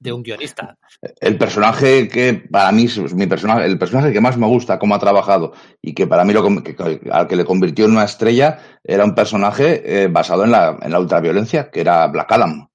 de 0.02 0.12
un 0.12 0.24
guionista. 0.24 0.76
El 1.20 1.38
personaje 1.38 2.08
que 2.08 2.34
para 2.34 2.72
mí 2.72 2.86
es 2.86 3.14
mi 3.14 3.28
personaje, 3.28 3.66
el 3.66 3.78
personaje 3.78 4.12
que 4.12 4.20
más 4.20 4.36
me 4.36 4.48
gusta 4.48 4.80
cómo 4.80 4.96
ha 4.96 5.00
trabajado 5.00 5.54
y 5.80 5.94
que 5.94 6.08
para 6.08 6.26
mí 6.26 6.34
lo 6.34 6.44
que, 6.64 7.00
al 7.12 7.28
que 7.28 7.36
le 7.36 7.46
convirtió 7.46 7.86
en 7.86 7.92
una 7.92 8.06
estrella 8.06 8.60
era 8.84 9.06
un 9.06 9.14
personaje 9.14 9.82
eh, 9.86 10.08
basado 10.08 10.44
en 10.44 10.52
la, 10.52 10.78
en 10.82 10.92
la 10.92 11.00
ultraviolencia, 11.00 11.70
que 11.70 11.82
era 11.82 12.08
Black 12.08 12.32
Adam. 12.32 12.68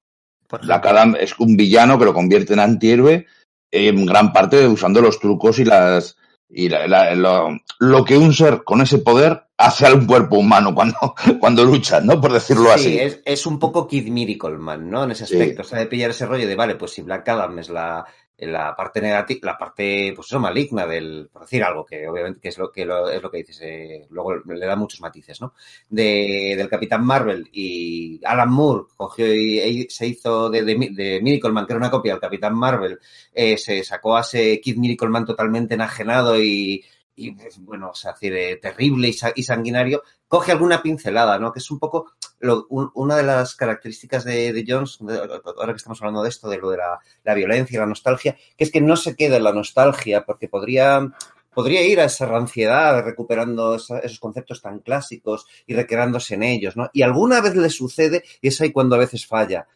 Black 0.63 0.87
Adam 0.87 1.17
es 1.19 1.37
un 1.41 1.57
villano 1.57 1.99
que 1.99 2.05
lo 2.05 2.15
convierte 2.15 2.53
en 2.53 2.61
antihéroe 2.61 3.27
en 3.73 4.07
gran 4.07 4.33
parte 4.33 4.65
usando 4.69 5.01
los 5.01 5.19
trucos 5.19 5.59
y 5.59 5.65
las 5.65 6.17
y 6.49 6.69
la, 6.69 6.87
la, 6.87 7.15
lo, 7.15 7.59
lo, 7.79 8.05
que 8.05 8.17
un 8.17 8.33
ser 8.33 8.63
con 8.63 8.81
ese 8.81 8.99
poder 8.99 9.47
hace 9.57 9.87
a 9.87 9.95
un 9.95 10.07
cuerpo 10.07 10.37
humano 10.39 10.75
cuando, 10.75 11.15
cuando 11.41 11.65
lucha, 11.65 12.01
¿no? 12.01 12.21
Por 12.21 12.33
decirlo 12.33 12.67
sí, 12.67 12.71
así. 12.75 12.99
Es, 12.99 13.21
es 13.25 13.47
un 13.47 13.59
poco 13.59 13.87
Kid 13.87 14.09
Miracle 14.09 14.59
Man, 14.59 14.89
¿no? 14.89 15.05
En 15.05 15.11
ese 15.11 15.25
aspecto. 15.25 15.63
Sí. 15.63 15.67
O 15.67 15.71
sea, 15.71 15.79
de 15.81 15.87
pillar 15.87 16.11
ese 16.11 16.27
rollo 16.27 16.47
de, 16.47 16.55
vale, 16.55 16.77
pues 16.77 16.93
si 16.93 17.03
Black 17.03 17.29
Adam 17.29 17.59
es 17.59 17.69
la, 17.69 18.07
la 18.39 18.77
parte 18.77 19.01
negativa, 19.01 19.41
la 19.43 19.59
parte, 19.59 20.13
pues 20.15 20.27
eso, 20.27 20.39
maligna 20.39 20.87
del, 20.87 21.29
por 21.33 21.43
decir 21.43 21.65
algo, 21.65 21.87
que 21.87 22.07
obviamente 22.07 22.41
que 22.41 22.49
es 22.49 22.59
lo 22.59 22.71
que, 22.71 22.85
lo, 22.85 23.09
es 23.09 23.23
lo 23.23 23.31
que 23.31 23.39
dices, 23.39 23.61
eh, 23.63 24.07
luego 24.11 24.35
le 24.35 24.67
da 24.67 24.77
muchos 24.77 25.01
matices, 25.01 25.41
¿no? 25.41 25.55
De, 25.89 26.55
del 26.57 26.69
Capitán 26.69 27.05
Marvel 27.05 27.49
y 27.53 28.21
Alan 28.25 28.51
Moore 28.51 28.85
cogió 28.97 29.33
y, 29.35 29.59
y 29.61 29.91
se 29.91 30.07
hizo 30.07 30.51
de, 30.51 30.63
de, 30.63 30.75
de, 30.93 31.21
Miracle 31.23 31.53
Man, 31.53 31.67
que 31.67 31.73
era 31.73 31.79
una 31.79 31.91
copia 31.91 32.13
del 32.13 32.21
Capitán 32.21 32.55
Marvel, 32.55 32.99
eh, 33.33 33.57
se 33.57 33.83
sacó 33.83 34.17
a 34.17 34.21
ese 34.21 34.61
Kid 34.61 34.77
Miracle 34.77 35.09
Man 35.09 35.25
totalmente 35.25 35.75
enajenado 35.75 36.39
y, 36.41 36.85
y 37.17 37.35
bueno, 37.61 37.91
o 37.91 37.95
sea, 37.95 38.15
terrible 38.15 39.09
y, 39.09 39.43
sanguinario, 39.43 40.03
coge 40.29 40.53
alguna 40.53 40.83
pincelada, 40.83 41.39
¿no? 41.39 41.53
Que 41.53 41.61
es 41.61 41.71
un 41.71 41.79
poco 41.79 42.13
lo, 42.41 42.67
un, 42.69 42.91
una 42.95 43.17
de 43.17 43.23
las 43.23 43.55
características 43.55 44.25
de, 44.25 44.53
de 44.53 44.65
Jones, 44.69 44.99
de, 45.01 45.19
ahora 45.19 45.73
que 45.73 45.79
estamos 45.79 46.01
hablando 46.01 46.23
de 46.23 46.29
esto, 46.29 46.49
de 46.49 46.59
lo 46.59 46.71
de 46.71 46.77
la, 46.77 46.99
la, 47.25 47.35
violencia 47.35 47.77
y 47.77 47.81
la 47.81 47.87
nostalgia, 47.87 48.37
que 48.57 48.65
es 48.65 48.71
que 48.71 48.83
no 48.83 48.97
se 48.97 49.17
queda 49.17 49.39
en 49.39 49.45
la 49.45 49.53
nostalgia, 49.53 50.27
porque 50.27 50.49
podría, 50.49 51.11
podría 51.55 51.83
ir 51.83 52.01
a 52.01 52.05
esa 52.05 52.27
ranciedad 52.27 53.03
recuperando 53.03 53.77
esa, 53.77 53.99
esos 54.01 54.21
conceptos 54.21 54.61
tan 54.61 54.81
clásicos 54.81 55.47
y 55.67 55.75
recreándose 55.75 56.35
en 56.35 56.43
ellos, 56.43 56.77
¿no? 56.77 56.91
Y 56.93 57.01
alguna 57.01 57.41
vez 57.41 57.57
le 57.57 57.71
sucede 57.71 58.25
y 58.43 58.49
es 58.49 58.61
ahí 58.61 58.73
cuando 58.73 58.97
a 58.97 59.01
veces 59.01 59.27
falla. 59.27 59.67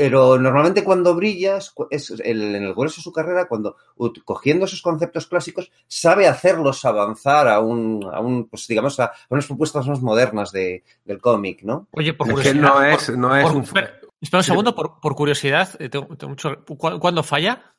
Pero 0.00 0.38
normalmente 0.38 0.84
cuando 0.84 1.14
brillas 1.14 1.74
es 1.90 2.10
el, 2.10 2.54
en 2.54 2.62
el 2.64 2.74
grueso 2.74 2.96
de 2.96 3.02
su 3.02 3.12
carrera, 3.12 3.48
cuando 3.48 3.76
cogiendo 4.24 4.66
esos 4.66 4.82
conceptos 4.82 5.26
clásicos, 5.26 5.70
sabe 5.86 6.26
hacerlos 6.26 6.84
avanzar 6.84 7.48
a 7.48 7.60
un, 7.60 8.04
a 8.12 8.20
un 8.20 8.48
pues 8.48 8.66
digamos, 8.66 9.00
a 9.00 9.12
unas 9.28 9.46
propuestas 9.46 9.86
más 9.86 10.00
modernas 10.00 10.52
de, 10.52 10.84
del 11.04 11.20
cómic, 11.20 11.62
¿no? 11.62 11.88
Oye, 11.92 12.12
por 12.12 12.28
es 12.28 12.34
curiosidad. 12.34 12.54
Que 12.54 12.60
no 12.60 12.84
es, 12.84 13.06
por, 13.06 13.18
no 13.18 13.36
es 13.36 13.44
por, 13.44 13.56
un... 13.56 13.62
Espera, 13.62 14.00
espera 14.20 14.38
un 14.40 14.44
segundo, 14.44 14.74
por, 14.74 15.00
por 15.00 15.14
curiosidad, 15.14 15.70
eh, 15.78 15.88
tengo, 15.88 16.06
tengo 16.16 16.30
mucho, 16.30 16.64
¿cuándo 16.76 17.22
falla? 17.22 17.76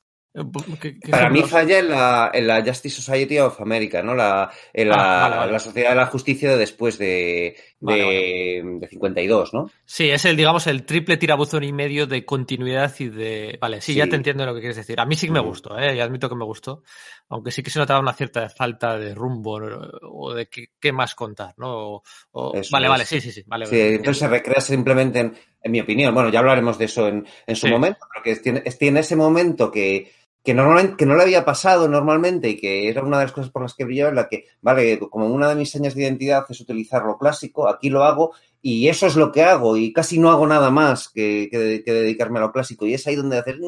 ¿Qué, 0.80 1.00
qué 1.00 1.10
Para 1.10 1.30
mí 1.30 1.42
falla 1.42 1.80
en 1.80 1.90
la, 1.90 2.30
en 2.32 2.46
la, 2.46 2.64
Justice 2.64 3.02
Society 3.02 3.40
of 3.40 3.60
America, 3.60 4.04
¿no? 4.04 4.14
La, 4.14 4.52
en 4.72 4.90
la, 4.90 4.96
ah, 4.96 5.22
vale, 5.22 5.36
vale. 5.38 5.52
la 5.54 5.60
Sociedad 5.60 5.90
de 5.90 5.96
la 5.96 6.06
Justicia 6.06 6.52
de 6.52 6.58
después 6.58 6.98
de, 7.00 7.56
de, 7.80 8.62
vale, 8.62 8.80
de, 8.80 8.88
52, 8.88 9.54
¿no? 9.54 9.70
Sí, 9.86 10.10
es 10.10 10.26
el, 10.26 10.36
digamos, 10.36 10.66
el 10.68 10.84
triple 10.84 11.18
tirabuzón 11.18 11.64
y 11.64 11.72
medio 11.72 12.08
de 12.08 12.26
continuidad 12.26 12.94
y 13.00 13.10
de. 13.10 13.58
Vale, 13.62 13.82
sí, 13.82 13.94
sí. 13.94 14.00
ya 14.00 14.08
te 14.08 14.16
entiendo 14.16 14.46
lo 14.46 14.54
que 14.54 14.62
quieres 14.62 14.78
decir. 14.78 15.00
A 15.00 15.06
mí 15.06 15.16
sí 15.16 15.28
que 15.28 15.34
me 15.34 15.40
gustó, 15.40 15.78
¿eh? 15.78 15.96
Y 15.96 16.00
admito 16.00 16.28
que 16.28 16.36
me 16.36 16.46
gustó. 16.46 16.84
Aunque 17.30 17.52
sí 17.52 17.62
que 17.62 17.70
se 17.70 17.80
notaba 17.80 18.00
una 18.00 18.14
cierta 18.14 18.50
falta 18.50 18.98
de 18.98 19.14
rumbo 19.14 19.60
o 20.02 20.34
de 20.34 20.48
qué, 20.48 20.70
qué 20.80 20.92
más 20.92 21.14
contar, 21.14 21.54
¿no? 21.58 21.96
O, 21.96 22.04
o... 22.32 22.52
vale, 22.72 22.88
es. 22.88 22.90
vale, 22.90 23.06
sí, 23.06 23.22
sí, 23.22 23.32
sí. 23.32 23.44
Vale, 23.46 23.66
sí 23.68 23.80
entonces 23.80 24.20
se 24.20 24.28
recrea 24.28 24.62
simplemente, 24.62 25.20
en, 25.20 25.38
en, 25.62 25.72
mi 25.72 25.82
opinión, 25.82 26.14
bueno, 26.14 26.30
ya 26.30 26.40
hablaremos 26.40 26.78
de 26.78 26.86
eso 26.86 27.08
en, 27.08 27.28
en 27.46 27.56
su 27.56 27.68
sí. 27.68 27.72
momento, 27.72 28.00
pero 28.12 28.24
que 28.24 28.42
tiene, 28.42 28.62
tiene 28.62 29.02
ese 29.02 29.16
momento 29.16 29.70
que 29.70 30.12
que 30.48 30.54
normalmente 30.54 30.96
que 30.96 31.06
no 31.06 31.18
le 31.18 31.24
había 31.24 31.44
pasado 31.44 31.90
normalmente 31.90 32.48
y 32.48 32.56
que 32.56 32.88
era 32.88 33.04
una 33.04 33.18
de 33.18 33.26
las 33.26 33.34
cosas 33.34 33.52
por 33.52 33.64
las 33.64 33.74
que 33.74 33.84
brillaba 33.84 34.12
en 34.12 34.16
la 34.16 34.30
que 34.30 34.46
vale 34.62 34.98
como 34.98 35.26
una 35.26 35.50
de 35.50 35.56
mis 35.56 35.70
señas 35.70 35.94
de 35.94 36.04
identidad 36.04 36.46
es 36.48 36.62
utilizar 36.62 37.04
lo 37.04 37.18
clásico 37.18 37.68
aquí 37.68 37.90
lo 37.90 38.06
hago 38.06 38.32
y 38.62 38.88
eso 38.88 39.08
es 39.08 39.16
lo 39.16 39.32
que 39.32 39.44
hago 39.44 39.78
y 39.78 39.94
casi 39.94 40.20
no 40.20 40.32
hago 40.32 40.48
nada 40.48 40.70
más 40.72 41.10
que, 41.10 41.48
que, 41.52 41.84
que 41.86 41.94
dedicarme 41.94 42.40
a 42.40 42.44
lo 42.44 42.52
clásico. 42.52 42.86
Y 42.86 42.94
es 42.94 43.06
ahí 43.08 43.16
donde 43.16 43.38
hacer 43.38 43.60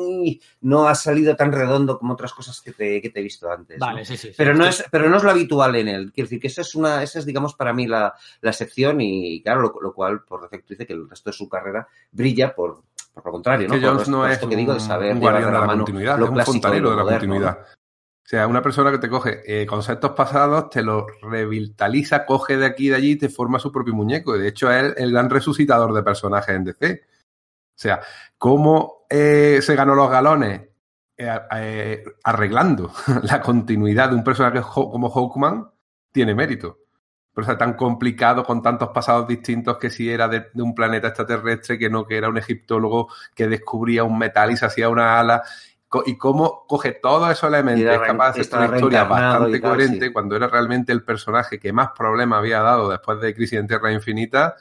no 0.61 0.87
ha 0.87 0.95
salido 0.95 1.35
tan 1.35 1.51
redondo 1.51 1.99
como 1.99 2.13
otras 2.13 2.33
cosas 2.33 2.59
que 2.61 2.71
te, 2.71 3.01
que 3.01 3.09
te 3.09 3.19
he 3.19 3.23
visto 3.23 3.49
antes 3.51 3.77
vale, 3.77 3.99
¿no? 3.99 4.05
sí, 4.05 4.17
sí, 4.17 4.31
pero 4.35 4.53
sí, 4.53 4.59
no 4.59 4.65
es 4.65 4.83
pero 4.91 5.09
no 5.09 5.17
es 5.17 5.23
lo 5.23 5.31
habitual 5.31 5.75
en 5.75 5.87
él. 5.89 6.11
Quiero 6.13 6.25
decir 6.25 6.39
que 6.39 6.47
esa 6.47 6.61
es 6.61 6.75
una 6.75 7.03
esa 7.03 7.19
es 7.19 7.25
digamos 7.25 7.55
para 7.55 7.73
mí 7.73 7.87
la, 7.87 8.13
la 8.41 8.53
sección 8.53 8.99
y 9.01 9.41
claro 9.41 9.61
lo, 9.61 9.73
lo 9.81 9.93
cual 9.93 10.23
por 10.23 10.41
defecto 10.41 10.69
dice 10.69 10.87
que 10.87 10.93
el 10.93 11.09
resto 11.09 11.29
de 11.29 11.37
su 11.37 11.47
carrera 11.47 11.87
brilla 12.11 12.55
por 12.55 12.83
por 13.13 13.25
lo 13.25 13.31
contrario, 13.31 13.67
¿no? 13.67 13.73
Que 13.73 13.85
Jones 13.85 14.07
no 14.07 14.27
es 14.27 14.39
que 14.39 14.55
digo 14.55 14.73
de 14.73 14.79
saber 14.79 15.13
un 15.13 15.19
guardián 15.19 15.45
de 15.45 15.51
la, 15.51 15.65
mano 15.65 15.83
continuidad, 15.83 16.21
es 16.21 16.29
un 16.29 16.39
fontanero 16.41 16.89
de 16.91 16.95
la 16.95 17.03
moderno, 17.03 17.19
continuidad. 17.19 17.57
¿no? 17.59 17.63
O 17.63 18.29
sea, 18.29 18.45
una 18.45 18.61
persona 18.61 18.91
que 18.91 18.99
te 18.99 19.09
coge 19.09 19.41
eh, 19.43 19.65
conceptos 19.65 20.11
pasados, 20.11 20.69
te 20.69 20.83
los 20.83 21.05
revitaliza, 21.19 22.27
coge 22.27 22.57
de 22.57 22.67
aquí 22.67 22.85
y 22.85 22.89
de 22.89 22.95
allí 22.95 23.11
y 23.13 23.17
te 23.17 23.29
forma 23.29 23.57
su 23.57 23.71
propio 23.71 23.95
muñeco. 23.95 24.37
De 24.37 24.47
hecho, 24.47 24.71
es 24.71 24.93
el 24.97 25.11
gran 25.11 25.31
resucitador 25.31 25.93
de 25.93 26.03
personajes 26.03 26.55
en 26.55 26.63
DC. 26.63 27.01
O 27.03 27.71
sea, 27.73 28.01
cómo 28.37 29.07
eh, 29.09 29.61
se 29.63 29.75
ganó 29.75 29.95
los 29.95 30.11
galones 30.11 30.61
eh, 31.17 32.03
arreglando 32.23 32.93
la 33.23 33.41
continuidad 33.41 34.09
de 34.09 34.15
un 34.15 34.23
personaje 34.23 34.61
como 34.61 35.09
Hawkman 35.09 35.67
tiene 36.11 36.35
mérito. 36.35 36.81
Pero 37.33 37.45
sea 37.45 37.57
tan 37.57 37.73
complicado 37.73 38.43
con 38.43 38.61
tantos 38.61 38.89
pasados 38.89 39.27
distintos 39.27 39.77
que 39.77 39.89
si 39.89 40.09
era 40.09 40.27
de, 40.27 40.47
un 40.55 40.73
planeta 40.75 41.09
extraterrestre 41.09 41.77
que 41.77 41.89
no 41.89 42.05
que 42.05 42.17
era 42.17 42.29
un 42.29 42.37
egiptólogo 42.37 43.09
que 43.35 43.47
descubría 43.47 44.03
un 44.03 44.17
metal 44.17 44.51
y 44.51 44.57
se 44.57 44.65
hacía 44.65 44.89
una 44.89 45.19
ala. 45.19 45.43
Y 46.05 46.17
cómo 46.17 46.65
coge 46.67 46.91
todos 46.91 47.31
esos 47.31 47.51
elementos 47.51 47.95
es 47.95 48.01
capaz 48.01 48.35
de 48.35 48.41
hacer 48.41 48.59
una 48.59 48.75
historia 48.75 49.03
bastante 49.05 49.59
coherente 49.59 50.13
cuando 50.13 50.35
era 50.35 50.47
realmente 50.47 50.91
el 50.91 51.03
personaje 51.03 51.59
que 51.59 51.73
más 51.73 51.89
problemas 51.97 52.39
había 52.39 52.61
dado 52.61 52.89
después 52.89 53.19
de 53.21 53.33
Crisis 53.33 53.57
en 53.57 53.67
Tierra 53.67 53.91
Infinita. 53.91 54.55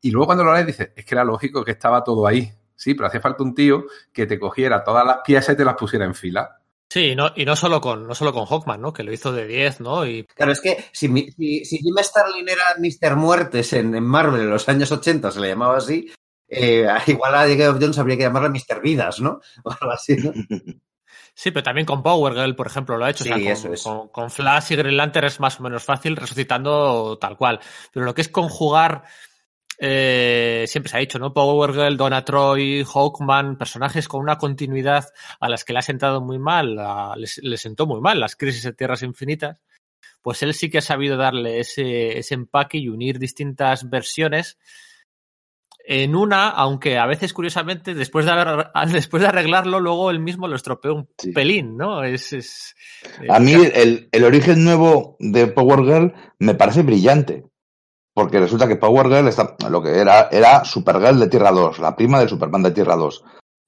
Y 0.00 0.12
luego 0.12 0.26
cuando 0.26 0.44
lo 0.44 0.54
lees 0.54 0.66
dices 0.66 0.90
es 0.94 1.04
que 1.04 1.14
era 1.16 1.24
lógico 1.24 1.64
que 1.64 1.72
estaba 1.72 2.04
todo 2.04 2.26
ahí 2.26 2.52
sí 2.76 2.94
pero 2.94 3.06
hacía 3.06 3.20
falta 3.20 3.42
un 3.42 3.54
tío 3.54 3.84
que 4.12 4.26
te 4.26 4.38
cogiera 4.38 4.82
todas 4.82 5.06
las 5.06 5.18
piezas 5.24 5.54
y 5.54 5.56
te 5.56 5.64
las 5.64 5.74
pusiera 5.74 6.04
en 6.04 6.14
fila 6.14 6.61
Sí, 6.92 7.16
no, 7.16 7.32
y 7.34 7.46
no 7.46 7.56
solo 7.56 7.80
con 7.80 8.06
no 8.06 8.14
solo 8.14 8.34
con 8.34 8.44
Hawkman, 8.44 8.82
¿no? 8.82 8.92
Que 8.92 9.02
lo 9.02 9.14
hizo 9.14 9.32
de 9.32 9.46
10, 9.46 9.80
¿no? 9.80 10.04
Y... 10.04 10.24
Claro, 10.24 10.52
es 10.52 10.60
que 10.60 10.84
si, 10.92 11.08
si, 11.08 11.64
si 11.64 11.78
Jim 11.78 11.96
Starlin 11.98 12.46
era 12.46 12.64
Mr. 12.76 13.16
Muertes 13.16 13.72
en, 13.72 13.94
en, 13.94 14.04
Marvel 14.04 14.42
en 14.42 14.50
los 14.50 14.68
años 14.68 14.92
80, 14.92 15.30
se 15.30 15.40
le 15.40 15.48
llamaba 15.48 15.78
así, 15.78 16.12
eh, 16.48 16.86
igual 17.06 17.34
a 17.34 17.70
of 17.70 17.78
Jones 17.80 17.96
habría 17.96 18.18
que 18.18 18.24
llamarle 18.24 18.50
Mr. 18.50 18.82
Vidas, 18.82 19.20
¿no? 19.20 19.40
O 19.64 19.70
algo 19.70 19.90
así, 19.90 20.16
¿no? 20.16 20.34
Sí, 21.34 21.50
pero 21.50 21.62
también 21.62 21.86
con 21.86 22.02
Power 22.02 22.34
Girl, 22.34 22.54
por 22.54 22.66
ejemplo, 22.66 22.98
lo 22.98 23.06
ha 23.06 23.10
hecho. 23.10 23.24
Sí, 23.24 23.30
o 23.30 23.36
sea, 23.36 23.42
con, 23.42 23.52
eso 23.52 23.72
es. 23.72 23.82
Con, 23.82 24.08
con, 24.08 24.30
Flash 24.30 24.72
y 24.72 24.76
Green 24.76 24.98
Lantern 24.98 25.28
es 25.28 25.40
más 25.40 25.58
o 25.58 25.62
menos 25.62 25.82
fácil 25.82 26.14
resucitando 26.14 27.16
tal 27.18 27.38
cual. 27.38 27.58
Pero 27.90 28.04
lo 28.04 28.14
que 28.14 28.20
es 28.20 28.28
conjugar 28.28 29.04
eh, 29.84 30.64
siempre 30.68 30.90
se 30.90 30.96
ha 30.96 31.00
dicho, 31.00 31.18
¿no? 31.18 31.34
Power 31.34 31.72
Girl, 31.72 31.96
Donna 31.96 32.24
Troy, 32.24 32.84
Hawkman, 32.84 33.58
personajes 33.58 34.06
con 34.06 34.20
una 34.20 34.38
continuidad 34.38 35.08
a 35.40 35.48
las 35.48 35.64
que 35.64 35.72
le 35.72 35.80
ha 35.80 35.82
sentado 35.82 36.20
muy 36.20 36.38
mal, 36.38 36.78
a, 36.78 37.16
le, 37.16 37.26
le, 37.42 37.56
sentó 37.56 37.84
muy 37.84 38.00
mal 38.00 38.20
las 38.20 38.36
crisis 38.36 38.62
de 38.62 38.74
Tierras 38.74 39.02
Infinitas, 39.02 39.58
pues 40.22 40.40
él 40.44 40.54
sí 40.54 40.70
que 40.70 40.78
ha 40.78 40.82
sabido 40.82 41.16
darle 41.16 41.58
ese, 41.58 42.16
ese 42.16 42.34
empaque 42.34 42.78
y 42.78 42.88
unir 42.88 43.18
distintas 43.18 43.90
versiones 43.90 44.56
en 45.84 46.14
una, 46.14 46.48
aunque 46.50 46.96
a 46.96 47.06
veces 47.06 47.32
curiosamente 47.32 47.92
después 47.92 48.24
de, 48.24 48.32
después 48.92 49.20
de 49.20 49.30
arreglarlo, 49.30 49.80
luego 49.80 50.12
él 50.12 50.20
mismo 50.20 50.46
lo 50.46 50.54
estropeó 50.54 50.94
un 50.94 51.08
sí. 51.18 51.32
pelín, 51.32 51.76
¿no? 51.76 52.04
Es, 52.04 52.32
es 52.32 52.76
a 53.28 53.40
mí 53.40 53.52
el, 53.52 54.08
el, 54.12 54.24
origen 54.24 54.62
nuevo 54.62 55.16
de 55.18 55.48
Power 55.48 55.80
Girl 55.80 56.14
me 56.38 56.54
parece 56.54 56.82
brillante. 56.82 57.46
Porque 58.14 58.40
resulta 58.40 58.68
que 58.68 58.76
Power 58.76 59.08
Girl 59.08 59.28
está, 59.28 59.56
lo 59.70 59.82
que 59.82 59.98
era, 59.98 60.28
era 60.30 60.64
Supergirl 60.64 61.18
de 61.18 61.28
Tierra 61.28 61.50
2, 61.50 61.78
la 61.78 61.96
prima 61.96 62.18
del 62.18 62.28
Superman 62.28 62.62
de 62.62 62.72
Tierra 62.72 62.96
2. 62.96 63.24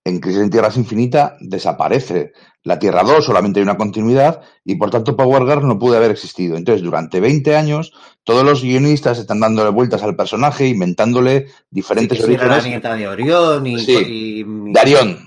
En 0.07 0.21
Crisis 0.21 0.43
en 0.43 0.51
Tierras 0.51 0.77
Infinita 0.77 1.37
desaparece 1.41 2.33
la 2.63 2.79
Tierra 2.79 3.03
2, 3.03 3.25
solamente 3.25 3.61
hay 3.61 3.65
una 3.65 3.79
continuidad 3.79 4.43
y 4.63 4.75
por 4.75 4.91
tanto 4.91 5.17
Power 5.17 5.45
Girl 5.45 5.67
no 5.67 5.79
pudo 5.79 5.97
haber 5.97 6.11
existido. 6.11 6.59
Entonces, 6.59 6.83
durante 6.83 7.21
20 7.21 7.57
años, 7.57 7.93
todos 8.23 8.45
los 8.45 8.63
guionistas 8.63 9.19
están 9.19 9.41
dándole 9.41 9.71
vueltas 9.71 10.03
al 10.03 10.15
personaje, 10.15 10.67
inventándole 10.67 11.47
diferentes 11.71 12.19
sí, 12.19 12.25
orígenes. 12.25 12.65
la 12.65 12.71
Anita 12.73 12.95
de 12.97 13.09
Orión 13.09 13.67
y, 13.67 13.79
sí. 13.79 13.97
y, 14.07 14.43
de 14.45 14.81
Arión, 14.81 15.19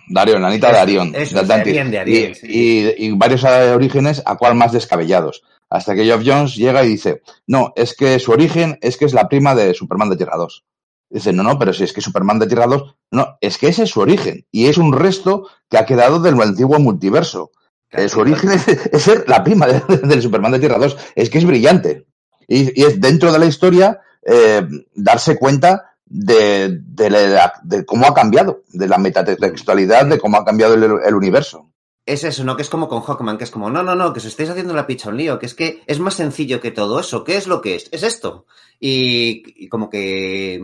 Anita 0.45 0.71
de 0.71 0.79
Arión. 0.79 1.11
De 1.11 1.53
Arión, 1.53 1.91
de 1.91 1.99
Arión, 1.99 2.31
y, 2.31 2.35
sí. 2.35 2.47
y, 2.47 3.05
y, 3.05 3.11
varios 3.11 3.43
orígenes, 3.43 4.21
a 4.25 4.35
cual 4.37 4.53
más 4.53 4.71
descabellados. 4.71 5.43
Hasta 5.69 5.95
que 5.95 6.05
Geoff 6.05 6.23
Jones 6.25 6.55
llega 6.55 6.83
y 6.83 6.89
dice, 6.89 7.21
no, 7.45 7.73
es 7.75 7.95
que 7.95 8.19
su 8.19 8.31
origen 8.31 8.77
es 8.81 8.97
que 8.97 9.05
es 9.05 9.13
la 9.13 9.27
prima 9.27 9.53
de 9.53 9.73
Superman 9.73 10.09
de 10.09 10.17
Tierra 10.17 10.37
2. 10.37 10.65
Dice, 11.09 11.33
no, 11.33 11.43
no, 11.43 11.57
pero 11.57 11.73
si 11.73 11.83
es 11.83 11.93
que 11.93 12.01
Superman 12.01 12.39
de 12.39 12.47
Tierra 12.47 12.67
2, 12.67 12.95
no, 13.11 13.37
es 13.41 13.57
que 13.57 13.67
ese 13.67 13.83
es 13.83 13.89
su 13.89 13.99
origen. 13.99 14.45
Y 14.51 14.67
es 14.67 14.77
un 14.77 14.93
resto 14.93 15.47
que 15.69 15.77
ha 15.77 15.85
quedado 15.85 16.19
del 16.19 16.39
antiguo 16.41 16.79
multiverso. 16.79 17.51
Claro, 17.89 18.09
su 18.09 18.19
origen 18.19 18.51
es, 18.51 18.67
es, 18.67 19.01
ser 19.01 19.25
la 19.27 19.43
prima 19.43 19.67
de, 19.67 19.81
de, 19.87 19.97
del 20.07 20.21
Superman 20.21 20.53
de 20.53 20.59
Tierra 20.59 20.77
2. 20.77 20.97
Es 21.15 21.29
que 21.29 21.37
es 21.37 21.45
brillante. 21.45 22.07
Y, 22.47 22.79
y 22.79 22.85
es 22.85 22.99
dentro 22.99 23.31
de 23.31 23.39
la 23.39 23.45
historia 23.45 23.99
eh, 24.25 24.65
darse 24.93 25.37
cuenta 25.37 25.95
de, 26.05 26.79
de, 26.81 27.09
la, 27.09 27.53
de, 27.63 27.85
cómo 27.85 28.05
ha 28.05 28.13
cambiado, 28.13 28.63
de 28.69 28.87
la 28.87 28.97
metatextualidad, 28.97 30.05
de 30.05 30.19
cómo 30.19 30.37
ha 30.37 30.45
cambiado 30.45 30.75
el, 30.75 30.83
el 30.83 31.15
universo 31.15 31.69
es 32.07 32.23
eso, 32.23 32.43
¿no? 32.43 32.55
Que 32.55 32.61
es 32.63 32.69
como 32.69 32.87
con 32.87 33.01
Hawkman, 33.01 33.37
que 33.37 33.43
es 33.43 33.51
como, 33.51 33.69
no, 33.69 33.83
no, 33.83 33.93
no, 33.93 34.13
que 34.13 34.19
os 34.19 34.25
estáis 34.25 34.49
haciendo 34.49 34.73
la 34.73 34.87
picha 34.87 35.09
un 35.09 35.17
lío, 35.17 35.37
que 35.37 35.45
es 35.45 35.53
que 35.53 35.83
es 35.85 35.99
más 35.99 36.15
sencillo 36.15 36.61
que 36.61 36.71
todo 36.71 36.99
eso. 36.99 37.23
¿Qué 37.23 37.35
es 37.35 37.47
lo 37.47 37.61
que 37.61 37.75
es? 37.75 37.89
Es 37.91 38.03
esto. 38.03 38.45
Y, 38.79 39.43
y 39.65 39.67
como 39.67 39.89
que 39.89 40.61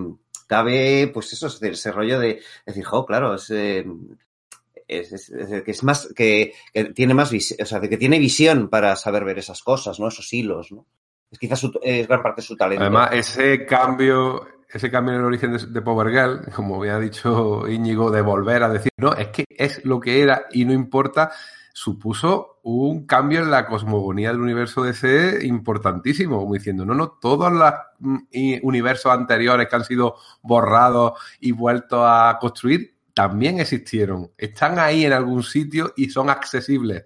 cabe, 0.47 1.12
pues 1.13 1.34
eso, 1.34 1.47
ese 1.47 1.91
rollo 1.91 2.19
de 2.19 2.41
decir, 2.65 2.86
jo, 2.86 3.06
claro, 3.06 3.36
es, 3.36 3.49
eh, 3.49 3.86
es, 4.88 5.12
es, 5.12 5.29
es, 5.29 5.63
que 5.63 5.71
es 5.71 5.84
más, 5.84 6.13
que, 6.15 6.53
que 6.73 6.86
tiene 6.86 7.13
más 7.13 7.29
visión, 7.29 7.60
o 7.62 7.65
sea, 7.65 7.82
que 7.82 7.97
tiene 7.97 8.19
visión 8.19 8.69
para 8.69 8.95
saber 8.95 9.25
ver 9.25 9.39
esas 9.39 9.62
cosas, 9.62 9.99
¿no? 9.99 10.08
Esos 10.08 10.32
hilos, 10.32 10.71
¿no? 10.71 10.86
Es 11.29 11.39
quizás 11.39 11.60
su, 11.60 11.77
es 11.82 12.08
gran 12.08 12.23
parte 12.23 12.41
de 12.41 12.47
su 12.47 12.56
talento. 12.56 12.84
Además, 12.84 13.10
ese 13.12 13.65
cambio, 13.65 14.47
ese 14.73 14.89
cambio 14.89 15.13
en 15.13 15.19
el 15.19 15.25
origen 15.25 15.53
de, 15.53 15.65
de, 15.67 15.81
Power 15.81 16.09
Girl, 16.09 16.51
como 16.53 16.77
había 16.77 16.99
dicho 16.99 17.67
Íñigo, 17.67 18.12
de 18.12 18.21
volver 18.21 18.63
a 18.63 18.69
decir, 18.69 18.91
no, 18.97 19.13
es 19.13 19.27
que 19.27 19.45
es 19.49 19.86
lo 19.86 19.99
que 19.99 20.21
era 20.21 20.47
y 20.51 20.65
no 20.65 20.73
importa, 20.73 21.31
supuso 21.73 22.59
un 22.63 23.05
cambio 23.05 23.41
en 23.41 23.51
la 23.51 23.65
cosmogonía 23.65 24.29
del 24.29 24.41
universo 24.41 24.83
DC 24.83 25.45
importantísimo, 25.45 26.39
como 26.39 26.53
diciendo, 26.53 26.86
no, 26.86 26.93
no, 26.93 27.09
todos 27.09 27.51
los 27.51 27.73
universos 28.62 29.12
anteriores 29.12 29.67
que 29.67 29.75
han 29.75 29.83
sido 29.83 30.15
borrados 30.43 31.13
y 31.39 31.51
vueltos 31.51 31.99
a 32.03 32.38
construir 32.39 32.95
también 33.13 33.59
existieron, 33.59 34.31
están 34.38 34.79
ahí 34.79 35.05
en 35.05 35.13
algún 35.13 35.43
sitio 35.43 35.93
y 35.95 36.09
son 36.09 36.29
accesibles. 36.29 37.05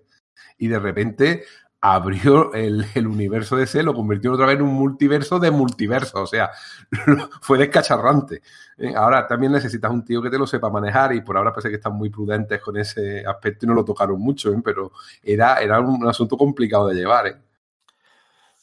Y 0.57 0.67
de 0.67 0.79
repente 0.79 1.43
abrió 1.81 2.53
el, 2.53 2.85
el, 2.95 3.07
universo 3.07 3.55
de 3.55 3.67
C, 3.67 3.83
lo 3.83 3.93
convirtió 3.93 4.33
otra 4.33 4.47
vez 4.47 4.55
en 4.55 4.63
un 4.63 4.73
multiverso 4.73 5.39
de 5.39 5.51
multiverso, 5.51 6.23
o 6.23 6.27
sea, 6.27 6.49
fue 7.41 7.57
descacharrante. 7.57 8.41
¿Eh? 8.77 8.93
Ahora 8.95 9.27
también 9.27 9.51
necesitas 9.51 9.91
un 9.91 10.03
tío 10.03 10.21
que 10.21 10.29
te 10.29 10.37
lo 10.37 10.47
sepa 10.47 10.69
manejar 10.69 11.13
y 11.13 11.21
por 11.21 11.37
ahora 11.37 11.51
parece 11.51 11.69
que 11.69 11.75
están 11.75 11.93
muy 11.93 12.09
prudentes 12.09 12.61
con 12.61 12.77
ese 12.77 13.25
aspecto 13.25 13.65
y 13.65 13.69
no 13.69 13.75
lo 13.75 13.85
tocaron 13.85 14.19
mucho, 14.19 14.51
¿eh? 14.51 14.61
pero 14.63 14.91
era, 15.21 15.59
era 15.59 15.79
un 15.79 16.07
asunto 16.07 16.37
complicado 16.37 16.87
de 16.87 16.95
llevar. 16.95 17.27
¿eh? 17.27 17.35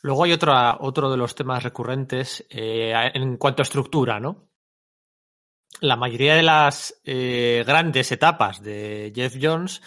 Luego 0.04 0.24
hay 0.24 0.32
otra, 0.32 0.76
otro 0.80 1.10
de 1.10 1.16
los 1.16 1.34
temas 1.34 1.62
recurrentes 1.62 2.44
eh, 2.50 2.92
en 3.14 3.38
cuanto 3.38 3.62
a 3.62 3.64
estructura, 3.64 4.20
¿no? 4.20 4.50
La 5.80 5.96
mayoría 5.96 6.34
de 6.34 6.42
las 6.42 7.00
eh, 7.04 7.64
grandes 7.66 8.12
etapas 8.12 8.62
de 8.62 9.12
Jeff 9.14 9.36
Jones 9.40 9.80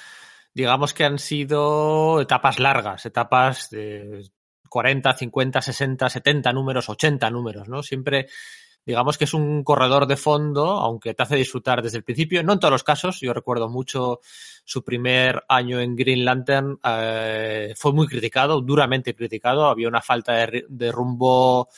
digamos 0.58 0.96
que 0.96 1.06
han 1.06 1.20
sido 1.20 2.20
etapas 2.20 2.58
largas, 2.58 3.06
etapas 3.06 3.70
de 3.70 4.28
40, 4.68 5.14
50, 5.14 5.62
60, 5.62 6.10
70 6.10 6.52
números, 6.52 6.90
80 6.90 7.30
números, 7.30 7.70
¿no? 7.70 7.84
Siempre, 7.84 8.28
digamos 8.84 9.20
que 9.20 9.26
es 9.26 9.36
un 9.36 9.64
corredor 9.64 10.08
de 10.08 10.18
fondo, 10.18 10.66
aunque 10.80 11.14
te 11.14 11.22
hace 11.22 11.36
disfrutar 11.36 11.84
desde 11.84 12.00
el 12.00 12.04
principio, 12.04 12.42
no 12.42 12.54
en 12.54 12.60
todos 12.60 12.72
los 12.72 12.84
casos, 12.84 13.20
yo 13.22 13.36
recuerdo 13.36 13.70
mucho 13.70 14.20
su 14.66 14.84
primer 14.84 15.44
año 15.48 15.80
en 15.80 15.96
Green 15.96 16.26
Lantern, 16.26 16.80
eh, 16.84 17.76
fue 17.78 17.94
muy 17.94 18.08
criticado, 18.08 18.60
duramente 18.60 19.14
criticado, 19.14 19.68
había 19.68 19.88
una 19.88 20.02
falta 20.02 20.34
de, 20.34 20.66
de 20.68 20.92
rumbo 20.92 21.70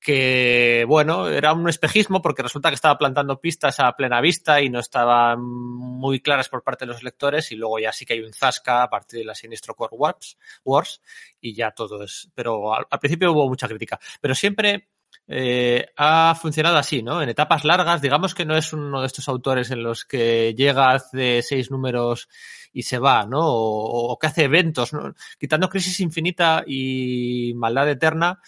que, 0.00 0.84
bueno, 0.86 1.28
era 1.28 1.52
un 1.52 1.68
espejismo 1.68 2.22
porque 2.22 2.42
resulta 2.42 2.68
que 2.68 2.76
estaba 2.76 2.98
plantando 2.98 3.40
pistas 3.40 3.80
a 3.80 3.92
plena 3.96 4.20
vista 4.20 4.60
y 4.60 4.70
no 4.70 4.78
estaban 4.78 5.40
muy 5.42 6.20
claras 6.20 6.48
por 6.48 6.62
parte 6.62 6.84
de 6.84 6.92
los 6.92 7.02
lectores 7.02 7.50
y 7.52 7.56
luego 7.56 7.78
ya 7.78 7.92
sí 7.92 8.06
que 8.06 8.14
hay 8.14 8.20
un 8.20 8.32
zasca 8.32 8.82
a 8.82 8.90
partir 8.90 9.20
de 9.20 9.24
la 9.24 9.34
Sinistro 9.34 9.74
Core 9.74 9.96
Wars, 9.96 10.38
Wars 10.64 11.02
y 11.40 11.54
ya 11.54 11.72
todo 11.72 12.02
es... 12.02 12.30
Pero 12.34 12.74
al, 12.74 12.86
al 12.88 12.98
principio 12.98 13.32
hubo 13.32 13.48
mucha 13.48 13.68
crítica. 13.68 13.98
Pero 14.20 14.34
siempre 14.34 14.88
eh, 15.26 15.86
ha 15.96 16.34
funcionado 16.40 16.78
así, 16.78 17.02
¿no? 17.02 17.20
En 17.20 17.28
etapas 17.28 17.64
largas, 17.64 18.00
digamos 18.00 18.34
que 18.34 18.46
no 18.46 18.56
es 18.56 18.72
uno 18.72 19.00
de 19.00 19.06
estos 19.06 19.28
autores 19.28 19.70
en 19.70 19.82
los 19.82 20.04
que 20.04 20.54
llega, 20.54 20.92
hace 20.92 21.42
seis 21.42 21.70
números 21.70 22.28
y 22.72 22.82
se 22.84 22.98
va, 22.98 23.26
¿no? 23.26 23.40
O, 23.40 24.12
o 24.12 24.18
que 24.18 24.26
hace 24.26 24.44
eventos, 24.44 24.92
¿no? 24.92 25.14
Quitando 25.38 25.68
Crisis 25.68 26.00
Infinita 26.00 26.64
y 26.66 27.52
Maldad 27.56 27.90
Eterna, 27.90 28.40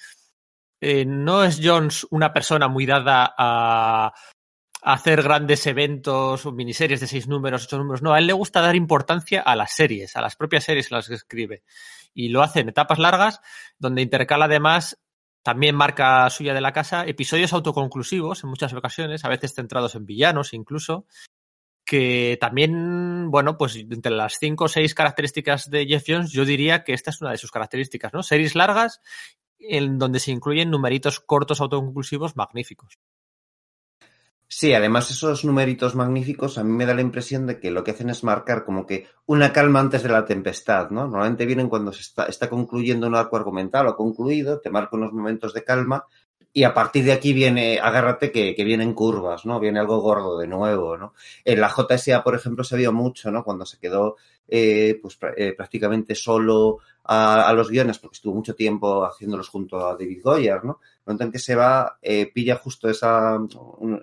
eh, 0.81 1.05
no 1.05 1.45
es 1.45 1.61
Jones 1.63 2.07
una 2.11 2.33
persona 2.33 2.69
muy 2.69 2.87
dada 2.87 3.35
a, 3.37 4.07
a, 4.83 4.93
hacer 4.93 5.23
grandes 5.23 5.67
eventos 5.67 6.47
o 6.47 6.53
miniseries 6.53 7.01
de 7.01 7.07
seis 7.07 7.29
números, 7.29 7.65
ocho 7.65 7.79
números. 7.79 8.03
No, 8.03 8.15
a 8.15 8.19
él 8.19 8.27
le 8.27 8.33
gusta 8.33 8.61
dar 8.61 8.77
importancia 8.77 9.43
a 9.43 9.55
las 9.55 9.73
series, 9.73 10.17
a 10.17 10.23
las 10.23 10.37
propias 10.37 10.65
series 10.65 10.91
en 10.91 10.97
las 10.97 11.09
que 11.09 11.15
escribe. 11.15 11.63
Y 12.15 12.29
lo 12.29 12.43
hace 12.43 12.61
en 12.61 12.71
etapas 12.71 12.99
largas, 12.99 13.41
donde 13.79 14.03
intercala 14.03 14.47
además, 14.47 14.99
también 15.43 15.75
marca 15.75 16.29
suya 16.31 16.55
de 16.55 16.61
la 16.61 16.73
casa, 16.73 17.07
episodios 17.07 17.53
autoconclusivos 17.53 18.43
en 18.43 18.51
muchas 18.51 18.73
ocasiones, 18.73 19.25
a 19.25 19.29
veces 19.29 19.55
centrados 19.55 19.95
en 19.95 20.07
villanos 20.07 20.53
incluso, 20.53 21.07
que 21.85 22.37
también, 22.41 23.31
bueno, 23.31 23.57
pues 23.57 23.77
entre 23.77 24.13
las 24.13 24.39
cinco 24.39 24.65
o 24.65 24.69
seis 24.69 24.95
características 24.95 25.71
de 25.71 25.87
Jeff 25.87 26.05
Jones, 26.07 26.31
yo 26.31 26.45
diría 26.45 26.85
que 26.85 26.93
esta 26.93 27.11
es 27.11 27.21
una 27.21 27.31
de 27.31 27.39
sus 27.39 27.51
características, 27.51 28.13
¿no? 28.13 28.23
Series 28.23 28.55
largas 28.55 29.01
en 29.61 29.99
donde 29.99 30.21
se 30.21 30.33
incluyen 30.33 30.71
numeritos 30.71 31.21
cortos 31.21 31.61
autoconclusivos 31.61 32.37
magníficos. 32.37 32.99
Sí, 34.53 34.75
además 34.75 35.09
esos 35.13 35.45
numeritos 35.45 35.95
magníficos 35.95 36.59
a 36.59 36.65
mí 36.65 36.73
me 36.73 36.85
da 36.85 36.93
la 36.93 37.03
impresión 37.03 37.47
de 37.47 37.61
que 37.61 37.71
lo 37.71 37.85
que 37.85 37.93
hacen 37.93 38.11
es 38.11 38.25
marcar 38.25 38.65
como 38.65 38.85
que 38.85 39.07
una 39.27 39.53
calma 39.53 39.79
antes 39.79 40.03
de 40.03 40.09
la 40.09 40.25
tempestad, 40.25 40.91
¿no? 40.91 41.03
Normalmente 41.03 41.47
vienen 41.47 41.69
cuando 41.69 41.93
se 41.93 42.01
está, 42.01 42.25
está 42.25 42.51
concluyendo 42.51 43.07
un 43.07 43.15
arco 43.15 43.37
argumental 43.37 43.87
o 43.87 43.97
concluido, 43.97 44.61
te 44.61 44.69
marca 44.69 44.97
unos 44.97 45.13
momentos 45.13 45.55
de 45.55 45.63
calma 45.63 46.05
y 46.53 46.65
a 46.65 46.75
partir 46.75 47.05
de 47.05 47.13
aquí 47.13 47.33
viene, 47.33 47.79
agárrate 47.79 48.33
que, 48.33 48.57
que 48.57 48.65
vienen 48.65 48.93
curvas, 48.93 49.47
¿no? 49.47 49.61
Viene 49.61 49.79
algo 49.79 50.01
gordo 50.01 50.37
de 50.37 50.49
nuevo, 50.49 50.97
¿no? 50.97 51.15
En 51.45 51.61
la 51.61 51.69
JSA, 51.69 52.25
por 52.25 52.35
ejemplo, 52.35 52.65
se 52.65 52.77
vio 52.77 52.93
mucho, 52.93 53.31
¿no? 53.31 53.45
Cuando 53.45 53.65
se 53.65 53.79
quedó 53.79 54.17
eh, 54.51 54.99
pues 55.01 55.19
eh, 55.37 55.55
prácticamente 55.57 56.15
solo 56.15 56.79
a, 57.05 57.49
a, 57.49 57.53
los 57.53 57.71
guiones, 57.71 57.99
porque 57.99 58.17
estuvo 58.17 58.35
mucho 58.35 58.55
tiempo 58.55 59.05
haciéndolos 59.05 59.49
junto 59.49 59.79
a 59.79 59.93
David 59.93 60.21
Goyer, 60.23 60.65
¿no? 60.65 60.81
Momento 61.07 61.25
en 61.25 61.33
que 61.33 61.39
se 61.39 61.55
va, 61.55 61.99
eh, 62.03 62.31
pilla 62.33 62.57
justo 62.57 62.89
esa 62.89 63.37
un, 63.37 64.01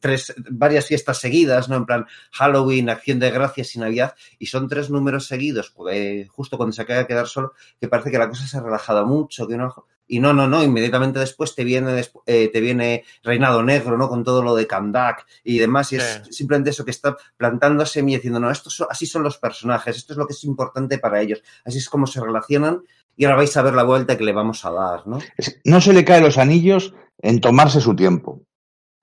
tres, 0.00 0.34
varias 0.50 0.86
fiestas 0.86 1.18
seguidas, 1.18 1.68
¿no? 1.68 1.76
En 1.76 1.86
plan 1.86 2.06
Halloween, 2.32 2.90
Acción 2.90 3.18
de 3.18 3.30
Gracias 3.30 3.76
y 3.76 3.78
Navidad, 3.78 4.14
y 4.38 4.46
son 4.46 4.68
tres 4.68 4.90
números 4.90 5.26
seguidos, 5.26 5.70
pues, 5.70 6.28
justo 6.28 6.56
cuando 6.56 6.72
se 6.72 6.82
acaba 6.82 7.00
de 7.00 7.06
quedar 7.06 7.26
solo, 7.26 7.52
que 7.80 7.88
parece 7.88 8.10
que 8.10 8.18
la 8.18 8.28
cosa 8.28 8.46
se 8.46 8.56
ha 8.56 8.62
relajado 8.62 9.06
mucho, 9.06 9.46
que 9.46 9.56
no 9.56 9.86
y 10.06 10.20
no, 10.20 10.32
no, 10.32 10.46
no, 10.46 10.62
inmediatamente 10.62 11.18
después 11.18 11.54
te 11.54 11.64
viene, 11.64 12.04
eh, 12.26 12.50
te 12.52 12.60
viene 12.60 13.04
Reinado 13.22 13.62
Negro, 13.62 13.96
¿no? 13.96 14.08
Con 14.08 14.22
todo 14.24 14.42
lo 14.42 14.54
de 14.54 14.66
Kandak 14.66 15.26
y 15.42 15.58
demás. 15.58 15.92
Y 15.92 15.96
es 15.96 16.22
simplemente 16.30 16.70
eso 16.70 16.84
que 16.84 16.90
está 16.90 17.16
plantando 17.36 17.86
semilla 17.86 18.18
diciendo, 18.18 18.40
no, 18.40 18.50
estos 18.50 18.74
son, 18.74 18.86
así 18.90 19.06
son 19.06 19.22
los 19.22 19.38
personajes, 19.38 19.96
esto 19.96 20.12
es 20.12 20.18
lo 20.18 20.26
que 20.26 20.34
es 20.34 20.44
importante 20.44 20.98
para 20.98 21.20
ellos, 21.20 21.42
así 21.64 21.78
es 21.78 21.88
como 21.88 22.06
se 22.06 22.20
relacionan 22.20 22.82
y 23.16 23.24
ahora 23.24 23.36
vais 23.36 23.56
a 23.56 23.62
ver 23.62 23.74
la 23.74 23.84
vuelta 23.84 24.16
que 24.16 24.24
le 24.24 24.32
vamos 24.32 24.64
a 24.64 24.70
dar, 24.70 25.06
¿no? 25.06 25.18
No 25.64 25.80
se 25.80 25.92
le 25.92 26.04
cae 26.04 26.20
los 26.20 26.38
anillos 26.38 26.94
en 27.18 27.40
tomarse 27.40 27.80
su 27.80 27.94
tiempo. 27.94 28.42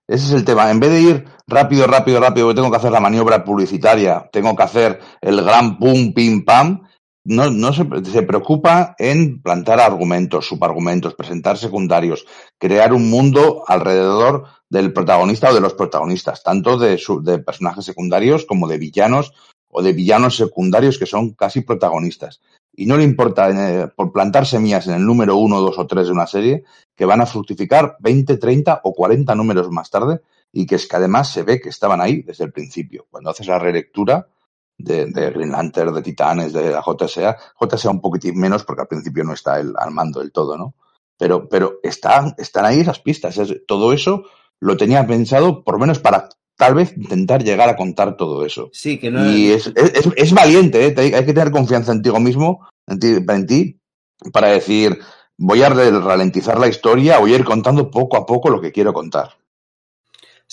Ese 0.08 0.26
es 0.26 0.32
el 0.32 0.44
tema. 0.44 0.70
En 0.70 0.80
vez 0.80 0.90
de 0.90 1.00
ir 1.00 1.24
rápido, 1.46 1.86
rápido, 1.86 2.20
rápido, 2.20 2.54
tengo 2.54 2.70
que 2.70 2.76
hacer 2.76 2.92
la 2.92 3.00
maniobra 3.00 3.44
publicitaria, 3.44 4.28
tengo 4.32 4.54
que 4.54 4.62
hacer 4.62 5.00
el 5.20 5.42
gran 5.42 5.78
pum, 5.78 6.12
pim, 6.12 6.44
pam, 6.44 6.82
no, 7.24 7.50
no 7.50 7.72
se, 7.72 7.84
se, 8.04 8.22
preocupa 8.22 8.94
en 8.98 9.40
plantar 9.40 9.80
argumentos, 9.80 10.46
subargumentos, 10.46 11.14
presentar 11.14 11.56
secundarios, 11.56 12.26
crear 12.58 12.92
un 12.92 13.08
mundo 13.10 13.62
alrededor 13.66 14.46
del 14.68 14.92
protagonista 14.92 15.50
o 15.50 15.54
de 15.54 15.60
los 15.60 15.74
protagonistas, 15.74 16.42
tanto 16.42 16.78
de, 16.78 16.98
su, 16.98 17.22
de 17.22 17.38
personajes 17.38 17.84
secundarios 17.84 18.46
como 18.46 18.66
de 18.66 18.78
villanos 18.78 19.32
o 19.68 19.82
de 19.82 19.92
villanos 19.92 20.36
secundarios 20.36 20.98
que 20.98 21.06
son 21.06 21.32
casi 21.32 21.60
protagonistas. 21.60 22.40
Y 22.74 22.86
no 22.86 22.96
le 22.96 23.04
importa 23.04 23.50
eh, 23.50 23.88
por 23.94 24.12
plantar 24.12 24.46
semillas 24.46 24.86
en 24.86 24.94
el 24.94 25.04
número 25.04 25.36
uno, 25.36 25.60
dos 25.60 25.78
o 25.78 25.86
tres 25.86 26.06
de 26.06 26.12
una 26.12 26.26
serie 26.26 26.64
que 26.96 27.04
van 27.04 27.20
a 27.20 27.26
fructificar 27.26 27.96
20, 28.00 28.36
30 28.38 28.80
o 28.84 28.94
40 28.94 29.34
números 29.34 29.70
más 29.70 29.90
tarde 29.90 30.22
y 30.52 30.66
que 30.66 30.76
es 30.76 30.86
que 30.86 30.96
además 30.96 31.30
se 31.30 31.42
ve 31.42 31.60
que 31.60 31.68
estaban 31.68 32.00
ahí 32.00 32.22
desde 32.22 32.44
el 32.44 32.52
principio. 32.52 33.06
Cuando 33.10 33.30
haces 33.30 33.46
la 33.46 33.58
relectura, 33.58 34.26
de, 34.78 35.06
de 35.06 35.30
Green 35.30 35.52
Lantern, 35.52 35.94
de 35.94 36.02
Titanes, 36.02 36.52
de 36.52 36.70
la 36.70 36.82
JSA. 36.82 37.36
JSA 37.60 37.90
un 37.90 38.00
poquitín 38.00 38.38
menos 38.38 38.64
porque 38.64 38.82
al 38.82 38.88
principio 38.88 39.24
no 39.24 39.34
está 39.34 39.60
el, 39.60 39.74
al 39.76 39.90
mando 39.90 40.20
del 40.20 40.32
todo, 40.32 40.56
¿no? 40.56 40.74
Pero, 41.18 41.48
pero 41.48 41.78
están, 41.82 42.34
están 42.38 42.64
ahí 42.64 42.82
las 42.82 42.98
pistas. 42.98 43.38
Es, 43.38 43.62
todo 43.66 43.92
eso 43.92 44.24
lo 44.60 44.76
tenía 44.76 45.06
pensado 45.06 45.62
por 45.64 45.74
lo 45.74 45.80
menos 45.80 45.98
para 45.98 46.28
tal 46.56 46.74
vez 46.74 46.96
intentar 46.96 47.42
llegar 47.42 47.68
a 47.68 47.76
contar 47.76 48.16
todo 48.16 48.44
eso. 48.44 48.70
Sí, 48.72 48.98
que 48.98 49.10
no 49.10 49.28
y 49.30 49.50
es, 49.50 49.72
es, 49.74 50.08
es 50.16 50.32
valiente, 50.32 50.86
¿eh? 50.86 50.94
hay 50.96 51.24
que 51.24 51.32
tener 51.32 51.50
confianza 51.50 51.92
en 51.92 52.02
ti 52.02 52.10
mismo, 52.12 52.68
en 52.86 52.98
ti, 53.00 53.16
en 53.26 53.46
ti, 53.46 53.80
para 54.32 54.48
decir, 54.48 54.98
voy 55.36 55.62
a 55.62 55.68
ralentizar 55.68 56.58
la 56.60 56.68
historia, 56.68 57.18
voy 57.18 57.32
a 57.32 57.36
ir 57.36 57.44
contando 57.44 57.90
poco 57.90 58.16
a 58.16 58.26
poco 58.26 58.50
lo 58.50 58.60
que 58.60 58.70
quiero 58.70 58.92
contar. 58.92 59.30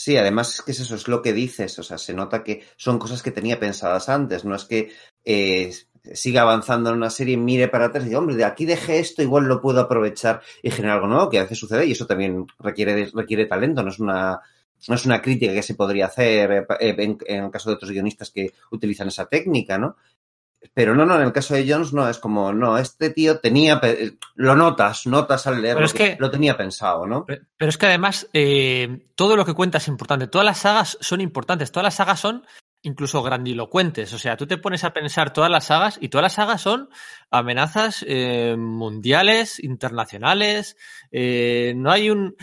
Sí, 0.02 0.16
además 0.16 0.54
es 0.56 0.62
que 0.62 0.72
eso 0.72 0.96
es 0.96 1.10
lo 1.10 1.22
que 1.22 1.34
dices, 1.34 1.78
o 1.78 1.84
sea, 1.84 1.98
se 1.98 2.14
nota 2.14 2.42
que 2.42 2.64
son 2.78 2.98
cosas 2.98 3.22
que 3.22 3.32
tenía 3.32 3.60
pensadas 3.60 4.08
antes, 4.08 4.46
no 4.46 4.56
es 4.56 4.64
que 4.64 4.94
eh, 5.26 5.74
siga 6.14 6.44
avanzando 6.44 6.90
en 6.90 6.96
una 6.96 7.10
serie, 7.10 7.36
mire 7.36 7.68
para 7.68 7.88
atrás 7.88 8.06
y 8.06 8.08
diga, 8.08 8.20
hombre, 8.20 8.38
de 8.38 8.46
aquí 8.46 8.64
dejé 8.66 9.00
esto, 9.00 9.22
igual 9.22 9.44
lo 9.44 9.60
puedo 9.60 9.82
aprovechar 9.82 10.42
y 10.64 10.72
generar 10.72 10.96
algo 10.96 11.08
nuevo, 11.08 11.30
que 11.30 11.40
a 11.40 11.42
veces 11.42 11.58
sucede 11.58 11.86
y 11.86 11.92
eso 11.92 12.08
también 12.08 12.48
requiere, 12.60 13.12
requiere 13.14 13.46
talento, 13.46 13.84
no 13.84 13.90
es 13.90 14.00
una, 14.00 14.40
no 14.88 14.96
es 14.96 15.06
una 15.06 15.22
crítica 15.22 15.52
que 15.52 15.64
se 15.64 15.76
podría 15.76 16.06
hacer 16.06 16.66
eh, 16.80 16.96
en, 16.98 17.18
en, 17.26 17.44
el 17.44 17.52
caso 17.52 17.70
de 17.70 17.76
otros 17.76 17.92
guionistas 17.92 18.32
que 18.32 18.54
utilizan 18.72 19.10
esa 19.10 19.26
técnica, 19.26 19.78
¿no? 19.78 19.98
Pero 20.74 20.96
no, 20.96 21.06
no, 21.06 21.16
en 21.16 21.24
el 21.24 21.34
caso 21.34 21.54
de 21.56 21.70
Jones 21.70 21.94
no, 21.94 22.08
es 22.08 22.20
como, 22.20 22.54
no, 22.54 22.78
este 22.78 23.10
tío 23.10 23.40
tenía, 23.40 23.82
lo 24.36 24.56
notas, 24.56 25.08
notas 25.08 25.46
al 25.48 25.62
leerlo, 25.62 25.86
es 25.86 25.94
que, 25.94 26.16
lo 26.20 26.32
tenía 26.32 26.56
pensado, 26.56 27.06
¿no? 27.06 27.26
Pero, 27.26 27.44
pero 27.58 27.70
es 27.70 27.78
que 27.78 27.88
además, 27.88 28.28
eh, 28.34 29.08
todo 29.16 29.36
lo 29.36 29.46
que 29.46 29.54
cuenta 29.54 29.80
es 29.80 29.88
importante, 29.88 30.28
todas 30.28 30.46
las 30.46 30.60
sagas 30.60 30.98
son 31.02 31.22
importantes, 31.22 31.72
todas 31.72 31.86
las 31.86 31.96
sagas 31.96 32.20
son 32.20 32.46
incluso 32.82 33.22
grandilocuentes. 33.22 34.14
O 34.14 34.20
sea, 34.20 34.38
tú 34.38 34.48
te 34.48 34.58
pones 34.58 34.84
a 34.84 34.94
pensar 34.94 35.34
todas 35.34 35.52
las 35.52 35.66
sagas 35.66 35.98
y 36.02 36.10
todas 36.10 36.24
las 36.24 36.34
sagas 36.34 36.62
son 36.62 36.90
amenazas 37.30 38.06
eh, 38.08 38.56
mundiales, 38.58 39.62
internacionales. 39.62 40.78
Eh, 41.12 41.74
no 41.76 41.92
hay 41.92 42.10
un, 42.10 42.36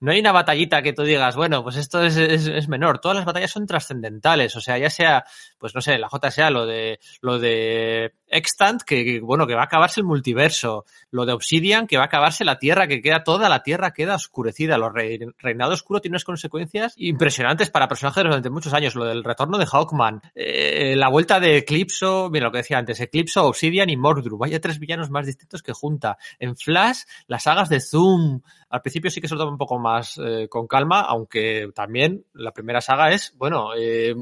no 0.00 0.12
hay 0.12 0.20
una 0.20 0.32
batallita 0.32 0.82
que 0.82 0.92
tú 0.92 1.02
digas, 1.02 1.36
bueno, 1.36 1.62
pues 1.62 1.76
esto 1.76 2.02
es, 2.02 2.16
es, 2.16 2.46
es 2.46 2.68
menor. 2.68 2.98
Todas 2.98 3.16
las 3.16 3.26
batallas 3.26 3.50
son 3.50 3.66
trascendentales. 3.66 4.54
O 4.56 4.60
sea, 4.60 4.78
ya 4.78 4.90
sea, 4.90 5.24
pues 5.58 5.74
no 5.74 5.80
sé, 5.80 5.98
la 5.98 6.08
JSA, 6.08 6.50
lo 6.50 6.66
de, 6.66 7.00
lo 7.20 7.38
de 7.38 8.14
Extant, 8.32 8.82
que, 8.82 9.04
que, 9.04 9.20
bueno, 9.20 9.46
que 9.46 9.54
va 9.54 9.60
a 9.60 9.64
acabarse 9.64 10.00
el 10.00 10.06
multiverso. 10.06 10.86
Lo 11.10 11.26
de 11.26 11.34
Obsidian, 11.34 11.86
que 11.86 11.98
va 11.98 12.04
a 12.04 12.06
acabarse 12.06 12.44
la 12.44 12.58
Tierra, 12.58 12.88
que 12.88 13.02
queda 13.02 13.22
toda 13.22 13.48
la 13.48 13.62
Tierra 13.62 13.92
queda 13.92 14.14
oscurecida. 14.14 14.78
Lo 14.78 14.88
re, 14.88 15.18
Reinado 15.38 15.74
Oscuro 15.74 16.00
tiene 16.00 16.14
unas 16.14 16.24
consecuencias 16.24 16.94
impresionantes 16.96 17.70
para 17.70 17.88
personajes 17.88 18.24
durante 18.24 18.50
muchos 18.50 18.72
años. 18.72 18.94
Lo 18.94 19.04
del 19.04 19.22
retorno 19.22 19.58
de 19.58 19.66
Hawkman, 19.66 20.22
eh, 20.34 20.94
la 20.96 21.08
vuelta 21.08 21.40
de 21.40 21.58
Eclipso, 21.58 22.30
mira 22.30 22.46
lo 22.46 22.52
que 22.52 22.58
decía 22.58 22.78
antes, 22.78 23.00
Eclipso, 23.00 23.44
Obsidian 23.44 23.90
y 23.90 23.96
Mordru. 23.96 24.38
Vaya 24.38 24.60
tres 24.60 24.78
villanos 24.78 25.10
más 25.10 25.26
distintos 25.26 25.62
que 25.62 25.72
junta. 25.72 26.16
En 26.38 26.56
Flash, 26.56 27.02
las 27.26 27.42
sagas 27.42 27.68
de 27.68 27.80
Zoom. 27.80 28.40
Al 28.70 28.80
principio 28.80 29.10
sí 29.10 29.20
que 29.20 29.28
se 29.28 29.34
lo 29.34 29.40
toma 29.40 29.52
un 29.52 29.58
poco 29.58 29.78
más 29.78 30.18
eh, 30.24 30.48
con 30.48 30.66
calma, 30.66 31.02
aunque 31.02 31.70
también 31.74 32.24
la 32.32 32.52
primera 32.52 32.80
saga 32.80 33.12
es, 33.12 33.34
bueno, 33.36 33.74
eh, 33.76 34.14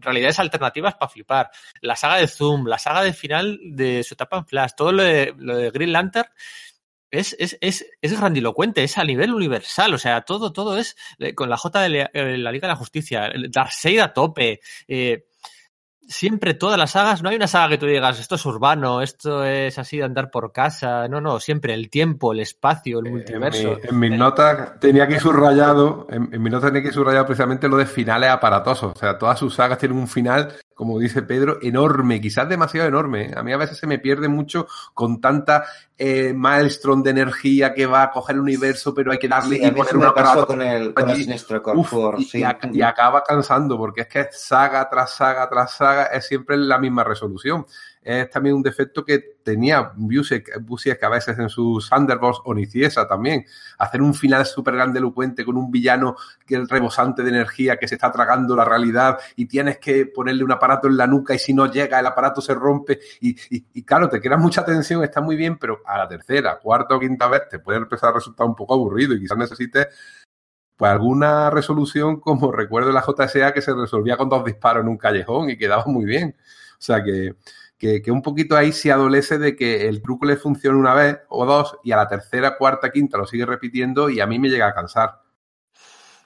realidades 0.00 0.38
alternativas 0.38 0.94
para 0.94 1.10
flipar. 1.10 1.50
La 1.80 1.96
saga 1.96 2.16
de 2.16 2.28
Zoom, 2.28 2.66
la 2.66 2.78
saga 2.78 3.02
de 3.02 3.12
final 3.12 3.58
de 3.62 4.02
su 4.02 4.14
etapa 4.14 4.38
en 4.38 4.46
Flash, 4.46 4.72
todo 4.76 4.92
lo 4.92 5.02
de, 5.02 5.34
lo 5.38 5.56
de 5.56 5.70
Green 5.70 5.92
Lantern 5.92 6.28
es, 7.10 7.36
es, 7.38 7.58
es, 7.60 7.86
es 8.00 8.18
grandilocuente, 8.18 8.84
es 8.84 8.96
a 8.98 9.04
nivel 9.04 9.34
universal, 9.34 9.92
o 9.94 9.98
sea, 9.98 10.22
todo, 10.22 10.52
todo 10.52 10.78
es 10.78 10.96
eh, 11.18 11.34
con 11.34 11.50
la 11.50 11.56
J 11.56 11.80
de 11.80 11.88
la, 11.88 12.10
la 12.12 12.52
Liga 12.52 12.68
de 12.68 12.72
la 12.72 12.76
Justicia, 12.76 13.30
Darkseid 13.50 13.98
a 13.98 14.12
tope, 14.12 14.60
eh, 14.86 15.26
siempre 16.10 16.54
todas 16.54 16.76
las 16.76 16.90
sagas, 16.90 17.22
no 17.22 17.28
hay 17.28 17.36
una 17.36 17.46
saga 17.46 17.70
que 17.70 17.78
tú 17.78 17.86
digas, 17.86 18.18
esto 18.18 18.34
es 18.34 18.44
urbano, 18.44 19.00
esto 19.00 19.44
es 19.44 19.78
así 19.78 19.98
de 19.98 20.04
andar 20.04 20.30
por 20.30 20.52
casa, 20.52 21.06
no, 21.08 21.20
no, 21.20 21.38
siempre 21.38 21.72
el 21.72 21.88
tiempo, 21.88 22.32
el 22.32 22.40
espacio, 22.40 22.98
el 22.98 23.10
multiverso. 23.10 23.78
En, 23.82 23.98
mi, 23.98 24.06
en 24.06 24.12
mis 24.12 24.18
notas 24.18 24.80
tenía 24.80 25.06
que 25.06 25.20
subrayado, 25.20 26.08
en, 26.10 26.28
en 26.32 26.42
mis 26.42 26.52
notas 26.52 26.72
tenía 26.72 26.88
que 26.88 26.92
subrayado 26.92 27.26
precisamente 27.26 27.68
lo 27.68 27.76
de 27.76 27.86
finales 27.86 28.28
aparatosos, 28.30 28.92
o 28.94 28.98
sea, 28.98 29.16
todas 29.16 29.38
sus 29.38 29.54
sagas 29.54 29.78
tienen 29.78 29.98
un 29.98 30.08
final 30.08 30.52
como 30.80 30.98
dice 30.98 31.20
Pedro, 31.20 31.58
enorme, 31.60 32.22
quizás 32.22 32.48
demasiado 32.48 32.88
enorme. 32.88 33.32
A 33.36 33.42
mí 33.42 33.52
a 33.52 33.58
veces 33.58 33.76
se 33.76 33.86
me 33.86 33.98
pierde 33.98 34.28
mucho 34.28 34.66
con 34.94 35.20
tanta 35.20 35.66
eh, 35.98 36.32
maelstrom 36.32 37.02
de 37.02 37.10
energía 37.10 37.74
que 37.74 37.84
va 37.84 38.04
a 38.04 38.10
coger 38.10 38.36
el 38.36 38.40
universo, 38.40 38.94
pero 38.94 39.12
hay 39.12 39.18
que 39.18 39.28
darle 39.28 39.58
sí, 39.58 39.62
y 39.62 39.70
poner 39.72 39.94
una 39.98 40.14
pasó 40.14 40.46
con 40.46 40.62
el, 40.62 40.94
con 40.94 41.10
el 41.10 41.16
Sinestro 41.18 41.62
Corpor, 41.62 42.14
y, 42.18 42.24
sí. 42.24 42.42
y, 42.42 42.78
y, 42.78 42.80
acaba 42.80 43.22
cansando, 43.22 43.76
porque 43.76 44.00
es 44.00 44.08
que 44.08 44.28
saga 44.32 44.88
tras 44.88 45.14
saga 45.14 45.50
tras 45.50 45.76
saga 45.76 46.04
es 46.04 46.26
siempre 46.26 46.56
la 46.56 46.78
misma 46.78 47.04
resolución 47.04 47.66
es 48.02 48.30
también 48.30 48.54
un 48.54 48.62
defecto 48.62 49.04
que 49.04 49.36
tenía 49.42 49.92
Busiek, 49.94 51.02
a 51.02 51.08
veces 51.08 51.38
en 51.38 51.48
sus 51.48 51.88
Thunderbolts 51.90 52.40
o 52.44 52.54
Niciesa 52.54 53.06
también. 53.06 53.44
Hacer 53.78 54.00
un 54.00 54.14
final 54.14 54.46
súper 54.46 54.74
grandelocuente 54.74 55.44
con 55.44 55.56
un 55.56 55.70
villano 55.70 56.16
que 56.46 56.56
es 56.56 56.68
rebosante 56.68 57.22
de 57.22 57.28
energía 57.28 57.76
que 57.76 57.86
se 57.86 57.96
está 57.96 58.10
tragando 58.10 58.56
la 58.56 58.64
realidad 58.64 59.18
y 59.36 59.46
tienes 59.46 59.78
que 59.78 60.06
ponerle 60.06 60.44
un 60.44 60.52
aparato 60.52 60.88
en 60.88 60.96
la 60.96 61.06
nuca 61.06 61.34
y 61.34 61.38
si 61.38 61.52
no 61.52 61.70
llega 61.70 62.00
el 62.00 62.06
aparato 62.06 62.40
se 62.40 62.54
rompe 62.54 63.00
y, 63.20 63.30
y, 63.54 63.66
y 63.74 63.82
claro, 63.82 64.08
te 64.08 64.20
queda 64.20 64.36
mucha 64.36 64.64
tensión, 64.64 65.04
está 65.04 65.20
muy 65.20 65.36
bien, 65.36 65.58
pero 65.58 65.80
a 65.84 65.98
la 65.98 66.08
tercera, 66.08 66.58
cuarta 66.58 66.96
o 66.96 67.00
quinta 67.00 67.28
vez 67.28 67.48
te 67.50 67.58
puede 67.58 67.78
empezar 67.78 68.10
a 68.10 68.14
resultar 68.14 68.46
un 68.46 68.54
poco 68.54 68.74
aburrido 68.74 69.14
y 69.14 69.20
quizás 69.20 69.36
necesites 69.36 69.88
pues 70.80 70.90
alguna 70.90 71.50
resolución 71.50 72.20
como 72.20 72.50
recuerdo 72.52 72.90
la 72.90 73.02
JSA 73.02 73.52
que 73.52 73.60
se 73.60 73.74
resolvía 73.74 74.16
con 74.16 74.30
dos 74.30 74.42
disparos 74.42 74.82
en 74.82 74.88
un 74.88 74.96
callejón 74.96 75.50
y 75.50 75.58
quedaba 75.58 75.84
muy 75.86 76.06
bien. 76.06 76.34
O 76.38 76.82
sea 76.82 77.04
que 77.04 77.34
que, 77.80 78.02
que, 78.02 78.12
un 78.12 78.22
poquito 78.22 78.56
ahí 78.56 78.70
se 78.70 78.92
adolece 78.92 79.38
de 79.38 79.56
que 79.56 79.88
el 79.88 80.02
truco 80.02 80.26
le 80.26 80.36
funcione 80.36 80.78
una 80.78 80.94
vez 80.94 81.18
o 81.30 81.46
dos 81.46 81.78
y 81.82 81.92
a 81.92 81.96
la 81.96 82.06
tercera, 82.06 82.56
cuarta, 82.56 82.92
quinta 82.92 83.18
lo 83.18 83.26
sigue 83.26 83.46
repitiendo 83.46 84.10
y 84.10 84.20
a 84.20 84.26
mí 84.26 84.38
me 84.38 84.48
llega 84.48 84.68
a 84.68 84.74
cansar. 84.74 85.22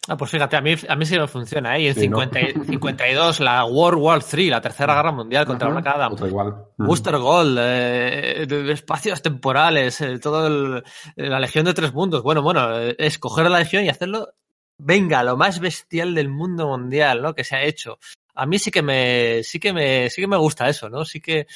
Ah, 0.06 0.18
pues 0.18 0.30
fíjate, 0.30 0.56
a 0.56 0.60
mí, 0.60 0.74
a 0.86 0.96
mí 0.96 1.06
sí 1.06 1.18
me 1.18 1.26
funciona, 1.26 1.76
¿eh? 1.76 1.82
Y 1.82 1.86
en 1.88 1.94
sí, 1.94 2.00
50, 2.02 2.38
¿no? 2.56 2.64
52, 2.64 3.40
la 3.40 3.64
World 3.64 3.98
War 4.02 4.22
III, 4.30 4.50
la 4.50 4.60
Tercera 4.60 4.94
Guerra 4.94 5.12
Mundial 5.12 5.46
contra 5.46 5.68
Black 5.68 5.86
Adam. 5.86 6.14
Booster 6.76 7.16
Gold, 7.16 7.58
eh, 7.58 8.46
espacios 8.70 9.22
temporales, 9.22 10.02
eh, 10.02 10.18
todo 10.18 10.46
el, 10.46 10.84
la 11.16 11.40
Legión 11.40 11.64
de 11.64 11.72
Tres 11.72 11.94
Mundos. 11.94 12.22
Bueno, 12.22 12.42
bueno, 12.42 12.78
escoger 12.98 13.48
la 13.48 13.60
Legión 13.60 13.84
y 13.84 13.88
hacerlo 13.88 14.34
venga, 14.76 15.22
lo 15.22 15.36
más 15.36 15.60
bestial 15.60 16.14
del 16.14 16.28
mundo 16.28 16.68
mundial, 16.68 17.22
¿no? 17.22 17.34
Que 17.34 17.44
se 17.44 17.56
ha 17.56 17.62
hecho. 17.62 17.98
A 18.34 18.46
mí 18.46 18.58
sí 18.58 18.70
que 18.70 18.82
me, 18.82 19.42
sí 19.42 19.58
que 19.60 19.72
me, 19.72 20.10
sí 20.10 20.20
que 20.20 20.26
me 20.28 20.36
gusta 20.36 20.68
eso, 20.68 20.88
¿no? 20.88 21.04
Sí 21.04 21.20
que, 21.20 21.46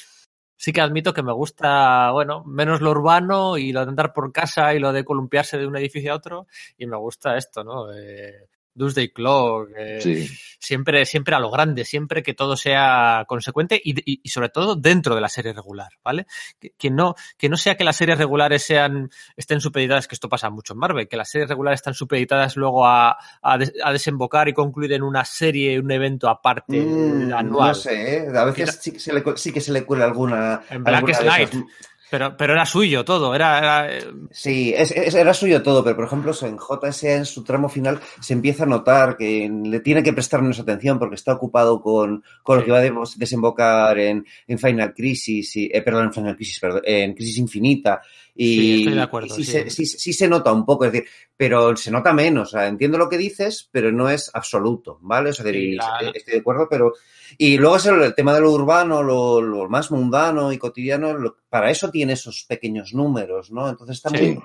sí 0.55 0.73
que 0.73 0.81
admito 0.81 1.13
que 1.13 1.23
me 1.23 1.33
gusta, 1.33 2.11
bueno, 2.11 2.43
menos 2.45 2.81
lo 2.81 2.91
urbano 2.91 3.57
y 3.57 3.71
lo 3.71 3.81
de 3.81 3.89
andar 3.89 4.13
por 4.13 4.31
casa 4.31 4.73
y 4.73 4.79
lo 4.79 4.91
de 4.93 5.05
columpiarse 5.05 5.57
de 5.57 5.67
un 5.67 5.77
edificio 5.77 6.13
a 6.13 6.17
otro 6.17 6.47
y 6.77 6.85
me 6.87 6.97
gusta 6.97 7.37
esto, 7.37 7.63
¿no? 7.63 7.93
Eh, 7.93 8.47
Doomsday 8.79 9.09
Clock, 9.09 9.69
eh, 9.77 9.99
Sí. 10.01 10.27
siempre, 10.57 11.05
siempre 11.05 11.35
a 11.35 11.39
lo 11.39 11.51
grande, 11.51 11.85
siempre 11.85 12.23
que 12.23 12.33
todo 12.33 12.55
sea 12.55 13.25
consecuente 13.27 13.79
y, 13.83 13.91
y- 14.11 14.21
y 14.23 14.29
sobre 14.29 14.49
todo 14.49 14.75
dentro 14.75 15.13
de 15.13 15.21
la 15.21 15.29
serie 15.29 15.53
regular, 15.53 15.91
¿vale? 16.03 16.25
Que, 16.59 16.71
que 16.77 16.89
no, 16.89 17.13
que 17.37 17.49
no 17.49 17.57
sea 17.57 17.75
que 17.75 17.83
las 17.83 17.97
series 17.97 18.17
regulares 18.17 18.63
sean, 18.63 19.11
estén 19.35 19.61
supeditadas, 19.61 20.07
que 20.07 20.15
esto 20.15 20.29
pasa 20.29 20.49
mucho 20.49 20.73
en 20.73 20.79
Marvel, 20.79 21.07
que 21.07 21.17
las 21.17 21.29
series 21.29 21.49
regulares 21.49 21.79
están 21.79 21.93
supeditadas 21.93 22.55
luego 22.55 22.87
a, 22.87 23.17
a, 23.41 23.57
des- 23.57 23.73
a 23.83 23.91
desembocar 23.91 24.47
y 24.49 24.53
concluir 24.53 24.93
en 24.93 25.03
una 25.03 25.25
serie, 25.25 25.79
un 25.79 25.91
evento 25.91 26.29
aparte 26.29 26.79
Mm, 26.79 27.33
anual. 27.33 27.67
No 27.69 27.75
sé, 27.75 28.17
¿eh? 28.17 28.27
a 28.33 28.45
veces 28.45 28.79
sí 28.81 28.97
se 28.99 29.13
le, 29.13 29.23
sí 29.35 29.51
que 29.51 29.61
se 29.61 29.71
le 29.73 29.83
cuela 29.83 30.05
alguna. 30.05 30.61
En 30.69 30.83
Blackest 30.83 31.19
alguna 31.21 31.35
de 31.37 31.43
esas- 31.43 31.53
Night. 31.55 31.69
Pero, 32.11 32.35
pero 32.37 32.53
era 32.53 32.65
suyo 32.65 33.05
todo, 33.05 33.35
era, 33.35 33.57
era, 33.59 33.93
eh, 33.97 34.03
Sí, 34.31 34.73
es- 34.75 34.91
es- 34.91 35.13
era 35.13 35.33
suyo 35.33 35.61
todo, 35.61 35.83
pero 35.83 35.95
por 35.95 36.05
ejemplo, 36.05 36.33
en 36.41 36.57
JSA 36.57 37.13
en 37.15 37.25
su 37.25 37.43
tramo 37.43 37.69
final 37.69 37.99
se 38.19 38.33
empieza 38.33 38.63
a 38.63 38.67
notar 38.67 39.15
que 39.17 39.49
le 39.63 39.79
tiene 39.81 40.01
que 40.01 40.13
prestar 40.13 40.41
menos 40.41 40.59
atención 40.59 40.97
porque 40.97 41.15
está 41.15 41.33
ocupado 41.33 41.81
con, 41.81 42.23
con 42.43 42.55
lo 42.57 42.61
Sí. 42.61 42.65
que 42.65 42.71
va 42.71 42.79
a 42.79 42.81
des- 42.81 43.17
desembocar 43.19 43.97
en, 43.99 44.25
en 44.47 44.59
Final 44.59 44.93
Crisis, 44.93 45.55
y, 45.55 45.69
eh, 45.71 45.81
perdón, 45.81 46.05
en 46.05 46.13
Final 46.13 46.35
Crisis, 46.35 46.59
perdón, 46.59 46.81
en 46.85 47.13
Crisis 47.13 47.37
Infinita. 47.37 48.01
Y, 48.41 48.55
Sí, 48.55 48.73
estoy 48.79 48.93
de 48.93 49.01
acuerdo, 49.01 49.35
sí, 49.35 49.43
sí. 49.43 49.51
Se, 49.51 49.69
sí, 49.69 49.85
sí 49.85 50.13
se 50.13 50.29
nota 50.29 50.53
un 50.53 50.65
poco, 50.65 50.85
es 50.85 50.93
decir, 50.93 51.09
pero 51.35 51.75
se 51.75 51.91
nota 51.91 52.13
menos. 52.13 52.47
O 52.47 52.51
sea, 52.51 52.67
entiendo 52.67 52.97
lo 52.97 53.09
que 53.09 53.17
dices, 53.17 53.67
pero 53.69 53.91
no 53.91 54.09
es 54.09 54.31
absoluto, 54.33 54.97
¿vale? 55.01 55.31
O 55.31 55.33
sea, 55.33 55.43
la- 55.75 55.99
estoy 56.15 56.33
de 56.35 56.39
acuerdo, 56.39 56.67
pero. 56.69 56.93
Y 57.37 57.57
luego 57.57 57.75
es 57.75 57.85
el, 57.87 58.01
el 58.01 58.15
tema 58.15 58.33
de 58.33 58.39
lo 58.39 58.51
urbano, 58.53 59.03
lo, 59.03 59.41
lo 59.41 59.67
más 59.67 59.91
mundano 59.91 60.53
y 60.53 60.57
cotidiano, 60.57 61.13
lo- 61.17 61.35
para 61.49 61.69
eso 61.69 61.91
tiene 61.91 62.13
esos 62.13 62.45
pequeños 62.47 62.93
números, 62.93 63.51
¿no? 63.51 63.67
Entonces 63.67 64.01
muy, 64.09 64.39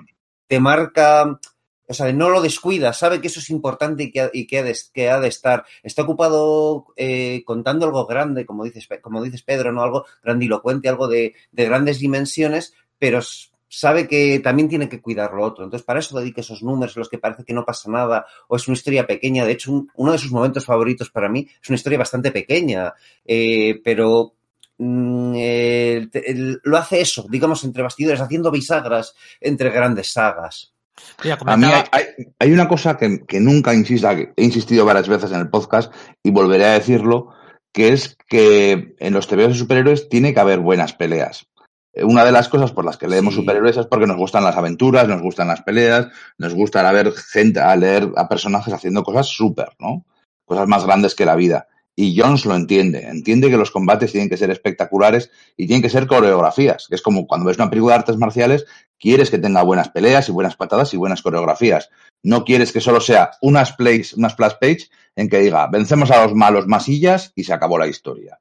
te 0.47 0.59
marca, 0.59 1.39
o 1.87 1.93
sea, 1.93 2.11
no 2.11 2.29
lo 2.29 2.41
descuida, 2.41 2.91
sabe 2.91 3.21
que 3.21 3.27
eso 3.27 3.39
es 3.39 3.49
importante 3.49 4.03
y 4.03 4.11
que 4.11 4.19
ha, 4.21 4.29
y 4.33 4.45
que 4.45 4.59
ha, 4.59 4.63
de, 4.63 4.77
que 4.93 5.09
ha 5.09 5.21
de 5.21 5.29
estar. 5.29 5.63
Está 5.83 6.01
ocupado 6.01 6.87
eh, 6.97 7.43
contando 7.45 7.85
algo 7.85 8.05
grande, 8.05 8.45
como 8.45 8.65
dices, 8.65 8.89
como 9.01 9.23
dices 9.23 9.41
Pedro, 9.43 9.71
¿no? 9.71 9.81
Algo 9.83 10.05
grandilocuente, 10.21 10.89
algo 10.89 11.07
de, 11.07 11.33
de 11.53 11.65
grandes 11.65 11.99
dimensiones, 11.99 12.73
pero 12.99 13.21
sabe 13.79 14.07
que 14.07 14.39
también 14.39 14.69
tiene 14.69 14.87
que 14.89 15.01
cuidar 15.01 15.33
lo 15.33 15.43
otro. 15.43 15.63
Entonces, 15.63 15.85
para 15.85 15.99
eso 15.99 16.17
dedica 16.19 16.41
esos 16.41 16.63
números 16.63 16.95
en 16.95 17.01
los 17.01 17.09
que 17.09 17.17
parece 17.17 17.43
que 17.43 17.53
no 17.53 17.65
pasa 17.65 17.89
nada 17.89 18.25
o 18.47 18.55
es 18.55 18.67
una 18.67 18.75
historia 18.75 19.05
pequeña. 19.05 19.45
De 19.45 19.51
hecho, 19.53 19.71
un- 19.71 19.89
uno 19.95 20.11
de 20.13 20.17
sus 20.17 20.31
momentos 20.31 20.65
favoritos 20.65 21.09
para 21.09 21.29
mí 21.29 21.47
es 21.61 21.69
una 21.69 21.75
historia 21.75 21.99
bastante 21.99 22.31
pequeña, 22.31 22.93
eh, 23.25 23.79
pero 23.83 24.33
mm, 24.77 25.33
eh, 25.37 26.07
te- 26.11 26.29
el- 26.31 26.59
lo 26.63 26.77
hace 26.77 26.99
eso, 26.99 27.25
digamos, 27.29 27.63
entre 27.63 27.81
bastidores, 27.81 28.19
haciendo 28.19 28.51
bisagras 28.51 29.15
entre 29.39 29.69
grandes 29.69 30.11
sagas. 30.11 30.73
mira, 31.23 31.37
A 31.53 31.57
mí 31.57 31.65
hay, 31.65 31.83
hay- 31.91 32.25
hay 32.39 32.51
una 32.51 32.67
cosa 32.67 32.97
que, 32.97 33.19
que 33.25 33.39
nunca 33.39 33.73
insista, 33.73 34.15
que 34.15 34.33
he 34.35 34.43
insistido 34.43 34.85
varias 34.85 35.07
veces 35.07 35.31
en 35.31 35.39
el 35.39 35.49
podcast 35.49 35.93
y 36.23 36.31
volveré 36.31 36.65
a 36.65 36.73
decirlo, 36.73 37.29
que 37.71 37.89
es 37.89 38.17
que 38.27 38.95
en 38.99 39.13
los 39.13 39.27
TVOs 39.27 39.49
de 39.49 39.53
superhéroes 39.59 40.09
tiene 40.09 40.33
que 40.33 40.39
haber 40.39 40.59
buenas 40.59 40.93
peleas. 40.93 41.47
Eh, 41.95 42.03
Una 42.03 42.25
de 42.25 42.31
las 42.31 42.49
cosas 42.49 42.71
por 42.71 42.85
las 42.85 42.97
que 42.97 43.07
leemos 43.07 43.33
Sí. 43.33 43.39
superhéroes 43.39 43.77
es 43.77 43.85
porque 43.87 44.05
nos 44.07 44.17
gustan 44.17 44.43
las 44.43 44.57
aventuras, 44.57 45.07
nos 45.07 45.21
gustan 45.21 45.47
las 45.47 45.61
peleas, 45.61 46.07
nos 46.37 46.53
gusta 46.53 46.91
ver 46.91 47.11
gente, 47.13 47.59
a 47.61 47.75
leer 47.75 48.09
a 48.17 48.27
personajes 48.27 48.73
haciendo 48.73 49.03
cosas 49.03 49.27
súper, 49.27 49.69
¿no? 49.79 50.05
Cosas 50.45 50.67
más 50.67 50.85
grandes 50.85 51.15
que 51.15 51.25
la 51.25 51.35
vida. 51.35 51.67
Y 51.97 52.19
Jones 52.19 52.45
lo 52.45 52.55
entiende, 52.55 53.07
entiende 53.07 53.49
que 53.49 53.55
los 53.55 53.71
combates 53.71 54.11
tienen 54.11 54.29
que 54.29 54.35
ser 54.35 54.51
espectaculares 54.51 55.31
y 55.55 55.65
tienen 55.65 55.81
que 55.81 55.89
ser 55.89 56.07
coreografías, 56.07 56.87
que 56.89 56.95
es 56.95 57.01
como 57.01 57.25
cuando 57.25 57.47
ves 57.47 57.57
una 57.57 57.69
película 57.69 57.93
de 57.93 57.99
artes 57.99 58.17
marciales, 58.17 58.65
quieres 58.99 59.31
que 59.31 59.37
tenga 59.37 59.63
buenas 59.63 59.89
peleas 59.89 60.27
y 60.27 60.33
buenas 60.33 60.57
patadas 60.57 60.93
y 60.93 60.97
buenas 60.97 61.21
coreografías. 61.21 61.89
No 62.21 62.43
quieres 62.43 62.73
que 62.73 62.81
solo 62.81 62.99
sea 62.99 63.31
unas 63.41 63.71
plays, 63.71 64.13
una 64.13 64.29
splash 64.29 64.55
page 64.59 64.89
en 65.15 65.29
que 65.29 65.39
diga, 65.39 65.67
vencemos 65.67 66.11
a 66.11 66.21
los 66.23 66.35
malos 66.35 66.67
masillas 66.67 67.31
y 67.33 67.45
se 67.45 67.53
acabó 67.53 67.77
la 67.77 67.87
historia. 67.87 68.39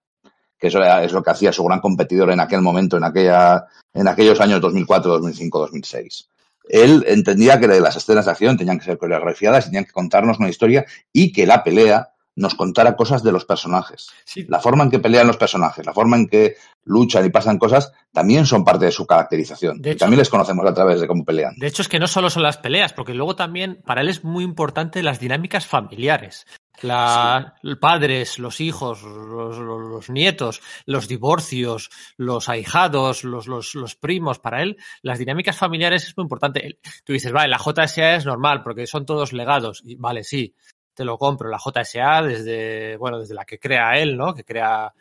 Que 0.64 0.68
eso 0.68 0.82
es 0.82 1.12
lo 1.12 1.22
que 1.22 1.30
hacía 1.30 1.52
su 1.52 1.62
gran 1.62 1.78
competidor 1.78 2.30
en 2.30 2.40
aquel 2.40 2.62
momento, 2.62 2.96
en 2.96 3.04
aquella, 3.04 3.66
en 3.92 4.08
aquellos 4.08 4.40
años 4.40 4.62
2004, 4.62 5.12
2005, 5.12 5.58
2006. 5.58 6.30
Él 6.70 7.04
entendía 7.06 7.60
que 7.60 7.68
las 7.68 7.96
escenas 7.96 8.24
de 8.24 8.30
acción 8.30 8.56
tenían 8.56 8.78
que 8.78 8.86
ser 8.86 8.96
coreografiadas, 8.96 9.66
tenían 9.66 9.84
que 9.84 9.92
contarnos 9.92 10.38
una 10.38 10.48
historia 10.48 10.86
y 11.12 11.32
que 11.32 11.44
la 11.44 11.62
pelea 11.62 12.13
nos 12.36 12.54
contara 12.54 12.96
cosas 12.96 13.22
de 13.22 13.32
los 13.32 13.44
personajes. 13.44 14.10
sí, 14.24 14.44
La 14.48 14.58
forma 14.60 14.84
en 14.84 14.90
que 14.90 14.98
pelean 14.98 15.26
los 15.26 15.36
personajes, 15.36 15.84
la 15.86 15.92
forma 15.92 16.16
en 16.16 16.26
que 16.28 16.56
luchan 16.84 17.24
y 17.24 17.30
pasan 17.30 17.58
cosas, 17.58 17.92
también 18.12 18.44
son 18.46 18.64
parte 18.64 18.86
de 18.86 18.92
su 18.92 19.06
caracterización. 19.06 19.80
De 19.80 19.90
Y 19.90 19.92
hecho- 19.92 20.00
también 20.00 20.18
les 20.18 20.28
conocemos 20.30 20.66
a 20.66 20.74
través 20.74 21.00
de 21.00 21.06
cómo 21.06 21.24
pelean. 21.24 21.54
De 21.56 21.66
hecho, 21.68 21.82
es 21.82 21.88
que 21.88 21.98
no 22.00 22.06
solo 22.06 22.30
son 22.30 22.42
las 22.42 22.58
peleas, 22.58 22.92
porque 22.92 23.14
luego 23.14 23.36
también 23.36 23.80
para 23.86 24.00
él 24.00 24.08
es 24.08 24.24
muy 24.24 24.44
importante 24.44 25.02
las 25.02 25.20
dinámicas 25.20 25.66
familiares. 25.66 26.46
La, 26.82 27.54
Padres, 27.80 28.38
los 28.40 28.60
hijos, 28.60 29.02
los, 29.02 29.56
los- 29.58 29.80
los 29.80 30.10
nietos, 30.10 30.60
los 30.86 31.06
divorcios, 31.06 31.88
los 32.16 32.48
ahijados, 32.48 33.22
los, 33.24 33.46
los, 33.46 33.94
primos. 33.94 34.38
Para 34.40 34.62
él, 34.62 34.76
las 35.02 35.18
dinámicas 35.18 35.56
familiares 35.56 36.04
es 36.04 36.16
muy 36.16 36.24
importante. 36.24 36.78
Tú 37.04 37.12
dices, 37.12 37.30
vale, 37.32 37.48
la 37.48 37.58
JSA 37.58 38.16
es 38.16 38.26
normal 38.26 38.62
porque 38.64 38.86
son 38.88 39.06
todos 39.06 39.32
legados. 39.32 39.82
Y 39.84 39.94
vale, 39.94 40.24
sí, 40.24 40.54
te 40.94 41.04
lo 41.04 41.18
compro. 41.18 41.48
La 41.50 41.58
JSA 41.58 42.22
desde, 42.22 42.96
bueno, 42.96 43.18
desde 43.18 43.34
la 43.34 43.44
que 43.44 43.58
crea 43.58 43.98
él, 43.98 44.16
¿no? 44.16 44.34
Que 44.34 44.44
crea 44.44 44.92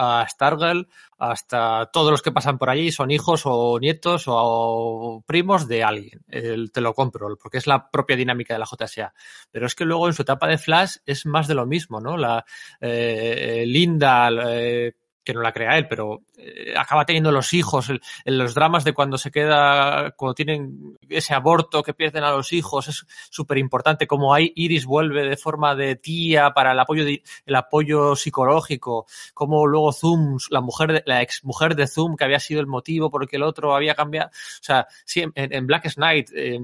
a 0.00 0.24
Stargirl 0.28 0.86
hasta 1.18 1.86
todos 1.92 2.12
los 2.12 2.22
que 2.22 2.30
pasan 2.30 2.56
por 2.56 2.70
allí 2.70 2.92
son 2.92 3.10
hijos 3.10 3.42
o 3.46 3.80
nietos 3.80 4.24
o 4.28 5.24
primos 5.26 5.66
de 5.66 5.82
alguien. 5.82 6.20
El- 6.28 6.70
te 6.70 6.80
lo 6.80 6.94
compro, 6.94 7.36
porque 7.42 7.58
es 7.58 7.66
la 7.66 7.90
propia 7.90 8.14
dinámica 8.16 8.54
de 8.54 8.60
la 8.60 8.66
JSA. 8.66 9.12
Pero 9.50 9.66
es 9.66 9.74
que 9.74 9.84
luego 9.84 10.06
en 10.06 10.12
su 10.14 10.22
etapa 10.22 10.46
de 10.46 10.58
Flash 10.58 10.98
es 11.04 11.26
más 11.26 11.48
de 11.48 11.54
lo 11.54 11.66
mismo, 11.66 12.00
¿no? 12.00 12.16
La 12.16 12.44
eh, 12.80 13.64
Linda, 13.66 14.30
eh, 14.52 14.92
que 15.28 15.34
no 15.34 15.42
la 15.42 15.52
crea 15.52 15.76
él, 15.76 15.86
pero 15.88 16.22
eh, 16.38 16.72
acaba 16.74 17.04
teniendo 17.04 17.30
los 17.30 17.52
hijos, 17.52 17.90
el- 17.90 18.00
en 18.24 18.38
los 18.38 18.54
dramas 18.54 18.82
de 18.82 18.94
cuando 18.94 19.18
se 19.18 19.30
queda, 19.30 20.12
cuando 20.12 20.34
tienen 20.34 20.96
ese 21.06 21.34
aborto 21.34 21.82
que 21.82 21.92
pierden 21.92 22.24
a 22.24 22.30
los 22.30 22.54
hijos, 22.54 22.88
es 22.88 23.04
súper 23.28 23.58
importante 23.58 24.06
como 24.06 24.32
ahí 24.32 24.50
Iris 24.56 24.86
vuelve 24.86 25.28
de 25.28 25.36
forma 25.36 25.74
de 25.74 25.96
tía 25.96 26.52
para 26.54 26.72
el 26.72 26.80
apoyo, 26.80 27.04
de- 27.04 27.22
el 27.44 27.54
apoyo 27.56 28.16
psicológico, 28.16 29.06
como 29.34 29.66
luego 29.66 29.92
Zoom, 29.92 30.38
la 30.48 30.62
mujer, 30.62 30.92
de- 30.94 31.02
la 31.04 31.20
ex 31.20 31.44
mujer 31.44 31.74
de 31.76 31.86
Zoom, 31.86 32.16
que 32.16 32.24
había 32.24 32.40
sido 32.40 32.60
el 32.60 32.66
motivo 32.66 33.10
por 33.10 33.22
el 33.22 33.28
que 33.28 33.36
el 33.36 33.42
otro 33.42 33.74
había 33.74 33.94
cambiado. 33.94 34.30
O 34.30 34.62
sea, 34.62 34.86
sí, 35.04 35.20
en, 35.20 35.32
en 35.34 35.66
Black 35.66 35.92
Knight, 35.94 36.30
eh, 36.34 36.58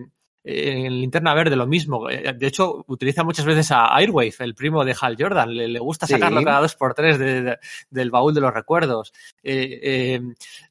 en 0.46 1.00
Linterna 1.00 1.32
Verde 1.34 1.56
lo 1.56 1.66
mismo. 1.66 2.10
Eh, 2.10 2.34
De 2.36 2.46
hecho, 2.46 2.84
utiliza 2.88 3.24
muchas 3.24 3.46
veces 3.46 3.70
a 3.72 3.94
Airwave, 3.96 4.34
el 4.40 4.54
primo 4.54 4.84
de 4.84 4.94
Hal 5.00 5.16
Jordan. 5.18 5.54
Le, 5.54 5.68
le 5.68 5.78
gusta 5.78 6.06
Sí. 6.06 6.12
sacarlo 6.12 6.42
cada 6.42 6.60
dos 6.60 6.74
por 6.76 6.92
tres 6.94 7.18
de- 7.18 7.42
de- 7.42 7.58
del 7.90 8.10
baúl 8.10 8.34
de 8.34 8.40
los 8.42 8.52
recuerdos. 8.52 9.12
Eh, 9.42 9.80
eh, 9.82 10.20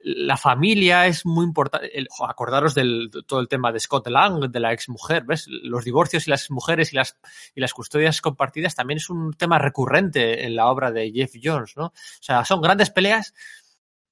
la 0.03 0.37
familia 0.37 1.07
es 1.07 1.25
muy 1.25 1.43
importante. 1.45 1.91
Acordaros 2.27 2.75
del 2.75 3.09
todo 3.25 3.39
el 3.39 3.47
tema 3.47 3.71
de 3.71 3.79
Scott 3.79 4.07
Lang, 4.07 4.51
de 4.51 4.59
la 4.59 4.73
exmujer, 4.73 5.23
¿ves? 5.25 5.47
Los 5.47 5.83
divorcios 5.83 6.27
y 6.27 6.29
las 6.29 6.51
mujeres 6.51 6.93
y 6.93 6.95
las, 6.95 7.17
y 7.55 7.61
las 7.61 7.73
custodias 7.73 8.21
compartidas 8.21 8.75
también 8.75 8.97
es 8.97 9.09
un 9.09 9.33
tema 9.33 9.57
recurrente 9.57 10.45
en 10.45 10.55
la 10.55 10.67
obra 10.67 10.91
de 10.91 11.11
Jeff 11.11 11.33
Jones, 11.43 11.75
¿no? 11.75 11.85
O 11.87 11.91
sea, 12.21 12.45
son 12.45 12.61
grandes 12.61 12.91
peleas, 12.91 13.33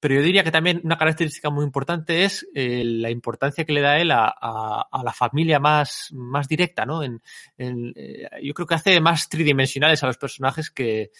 pero 0.02 0.16
yo 0.16 0.22
diría 0.22 0.42
que 0.42 0.50
también 0.50 0.80
una 0.82 0.98
característica 0.98 1.48
muy 1.48 1.64
importante 1.64 2.24
es 2.24 2.44
eh, 2.56 2.82
la 2.84 3.08
importancia 3.08 3.64
que 3.64 3.72
le 3.72 3.80
da 3.80 4.00
él 4.00 4.10
a, 4.10 4.24
a- 4.26 4.88
a 4.90 5.04
la 5.04 5.12
familia 5.12 5.60
más, 5.60 6.08
más 6.12 6.48
directa, 6.48 6.84
¿no? 6.84 7.04
En, 7.04 7.22
en, 7.56 7.92
eh, 7.94 8.28
yo 8.42 8.52
creo 8.52 8.66
que 8.66 8.74
hace 8.74 9.00
más 9.00 9.28
tridimensionales 9.28 10.02
a 10.02 10.08
los 10.08 10.18
personajes 10.18 10.72
que, 10.72 11.12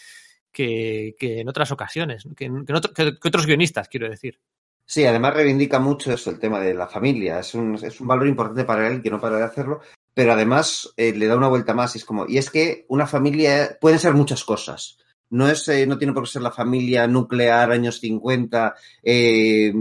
que, 0.50 1.14
que 1.16 1.40
en 1.42 1.48
otras 1.48 1.70
ocasiones, 1.70 2.24
que, 2.36 2.50
que 2.66 2.72
otro- 2.74 2.92
que- 2.92 3.28
otros 3.28 3.46
guionistas, 3.46 3.88
quiero 3.88 4.08
decir. 4.10 4.40
Sí, 4.84 5.06
además 5.06 5.34
reivindica 5.34 5.78
mucho 5.78 6.12
eso, 6.12 6.30
el 6.30 6.40
tema 6.40 6.58
de 6.58 6.74
la 6.74 6.88
familia. 6.88 7.38
Es 7.38 7.54
un, 7.54 7.76
es 7.76 8.00
un 8.00 8.08
valor 8.08 8.26
importante 8.26 8.64
para 8.64 8.88
él 8.88 9.00
que 9.00 9.10
no 9.10 9.20
para 9.20 9.36
de 9.38 9.44
hacerlo, 9.44 9.80
pero 10.12 10.32
además 10.32 10.92
eh, 10.96 11.14
le 11.14 11.28
da 11.28 11.36
una 11.36 11.46
vuelta 11.48 11.72
más. 11.72 11.94
Y 11.94 11.98
es 11.98 12.04
como, 12.04 12.26
y 12.28 12.36
es 12.36 12.50
que 12.50 12.84
una 12.88 13.06
familia 13.06 13.78
puede 13.80 13.98
ser 13.98 14.12
muchas 14.14 14.42
cosas. 14.42 14.98
No 15.32 15.48
es, 15.48 15.66
eh, 15.68 15.86
no 15.86 15.96
tiene 15.98 16.12
por 16.12 16.24
qué 16.24 16.30
ser 16.30 16.42
la 16.42 16.50
familia 16.50 17.06
nuclear 17.06 17.72
años 17.72 17.98
50, 18.00 18.74
eh, 19.02 19.72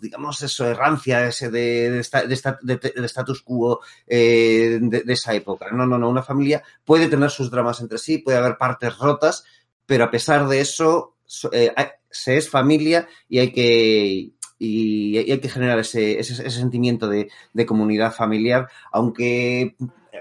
digamos 0.00 0.42
eso, 0.42 0.66
errancia 0.66 1.26
ese 1.26 1.50
de, 1.50 1.90
de, 1.90 2.00
esta- 2.00 2.24
de 2.24 2.34
esta- 2.34 2.58
de- 2.62 2.76
de 2.76 3.06
status 3.06 3.42
quo 3.42 3.80
eh, 4.06 4.78
de, 4.80 5.04
esa 5.12 5.34
época. 5.34 5.68
No, 5.72 5.86
no, 5.86 5.98
no. 5.98 6.08
Una 6.10 6.22
familia 6.22 6.62
puede 6.84 7.08
tener 7.08 7.30
sus 7.30 7.50
dramas 7.50 7.80
entre 7.80 7.98
sí, 7.98 8.18
puede 8.18 8.38
haber 8.38 8.56
partes 8.58 8.98
rotas, 8.98 9.44
pero 9.86 10.04
a 10.04 10.10
pesar 10.10 10.48
de 10.48 10.60
eso, 10.60 11.14
so- 11.24 11.50
eh, 11.52 11.72
se 12.10 12.36
es 12.36 12.48
familia 12.50 13.06
y 13.28 13.38
hay 13.38 13.52
que 13.52 14.30
y 14.60 15.16
hay 15.18 15.38
que 15.38 15.48
generar 15.48 15.78
ese, 15.78 16.18
ese, 16.18 16.32
ese 16.32 16.50
sentimiento 16.50 17.08
de, 17.08 17.28
de, 17.52 17.64
comunidad 17.64 18.12
familiar, 18.12 18.68
aunque 18.90 19.76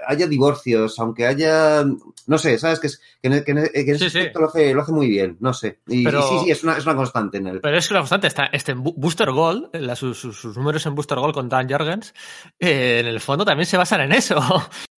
haya 0.09 0.25
divorcios, 0.27 0.97
aunque 0.99 1.25
haya, 1.27 1.83
no 2.27 2.37
sé, 2.37 2.57
¿sabes? 2.57 2.79
Que, 2.79 2.87
es, 2.87 3.01
que, 3.21 3.27
en- 3.27 3.43
que 3.43 3.51
en- 3.51 3.69
que 3.73 3.79
en 3.81 3.95
ese 3.95 4.05
Sí, 4.05 4.09
sí. 4.09 4.17
aspecto 4.19 4.39
Lo, 4.39 4.47
hace, 4.47 4.73
lo 4.73 4.81
hace 4.81 4.91
muy 4.93 5.07
bien, 5.07 5.37
no 5.39 5.53
sé. 5.53 5.79
Y, 5.87 6.03
Pero- 6.03 6.19
y 6.19 6.23
sí, 6.23 6.45
sí, 6.45 6.51
es 6.51 6.63
una, 6.63 6.77
es 6.77 6.85
una 6.85 6.95
constante 6.95 7.37
en 7.37 7.47
él. 7.47 7.59
Pero 7.61 7.77
es 7.77 7.91
una 7.91 7.99
constante. 7.99 8.27
Está, 8.27 8.45
este 8.45 8.73
Booster 8.73 9.31
Gold, 9.31 9.69
la- 9.75 9.95
sus, 9.95 10.17
sus- 10.17 10.39
sus 10.39 10.57
números 10.57 10.85
en 10.85 10.95
Booster 10.95 11.17
Gold 11.19 11.33
con 11.33 11.49
Dan 11.49 11.69
Jorgens, 11.69 12.13
eh, 12.59 12.99
en 13.01 13.05
el 13.07 13.19
fondo 13.19 13.43
también 13.45 13.65
se 13.65 13.77
basan 13.77 14.01
en 14.01 14.13
eso. 14.13 14.37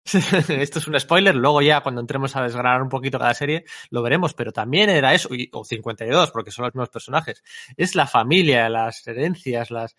Esto 0.54 0.80
es 0.80 0.88
un 0.88 1.00
spoiler. 1.00 1.36
Luego 1.36 1.62
ya 1.62 1.82
cuando 1.82 2.02
entremos 2.02 2.36
a 2.36 2.42
desgranar 2.42 2.82
un 2.82 2.90
poquito 2.90 3.20
cada 3.20 3.34
serie 3.34 3.66
lo 3.92 4.02
veremos. 4.02 4.34
Pero 4.34 4.52
también 4.52 4.90
era 4.90 5.14
eso, 5.14 5.34
y- 5.34 5.50
o 5.54 5.64
52, 5.64 6.32
porque 6.32 6.52
son 6.52 6.66
los 6.66 6.74
mismos 6.74 6.90
personajes. 6.90 7.44
Es 7.78 7.96
la 7.96 8.08
familia, 8.08 8.70
las 8.70 9.06
herencias, 9.08 9.70
las... 9.72 9.96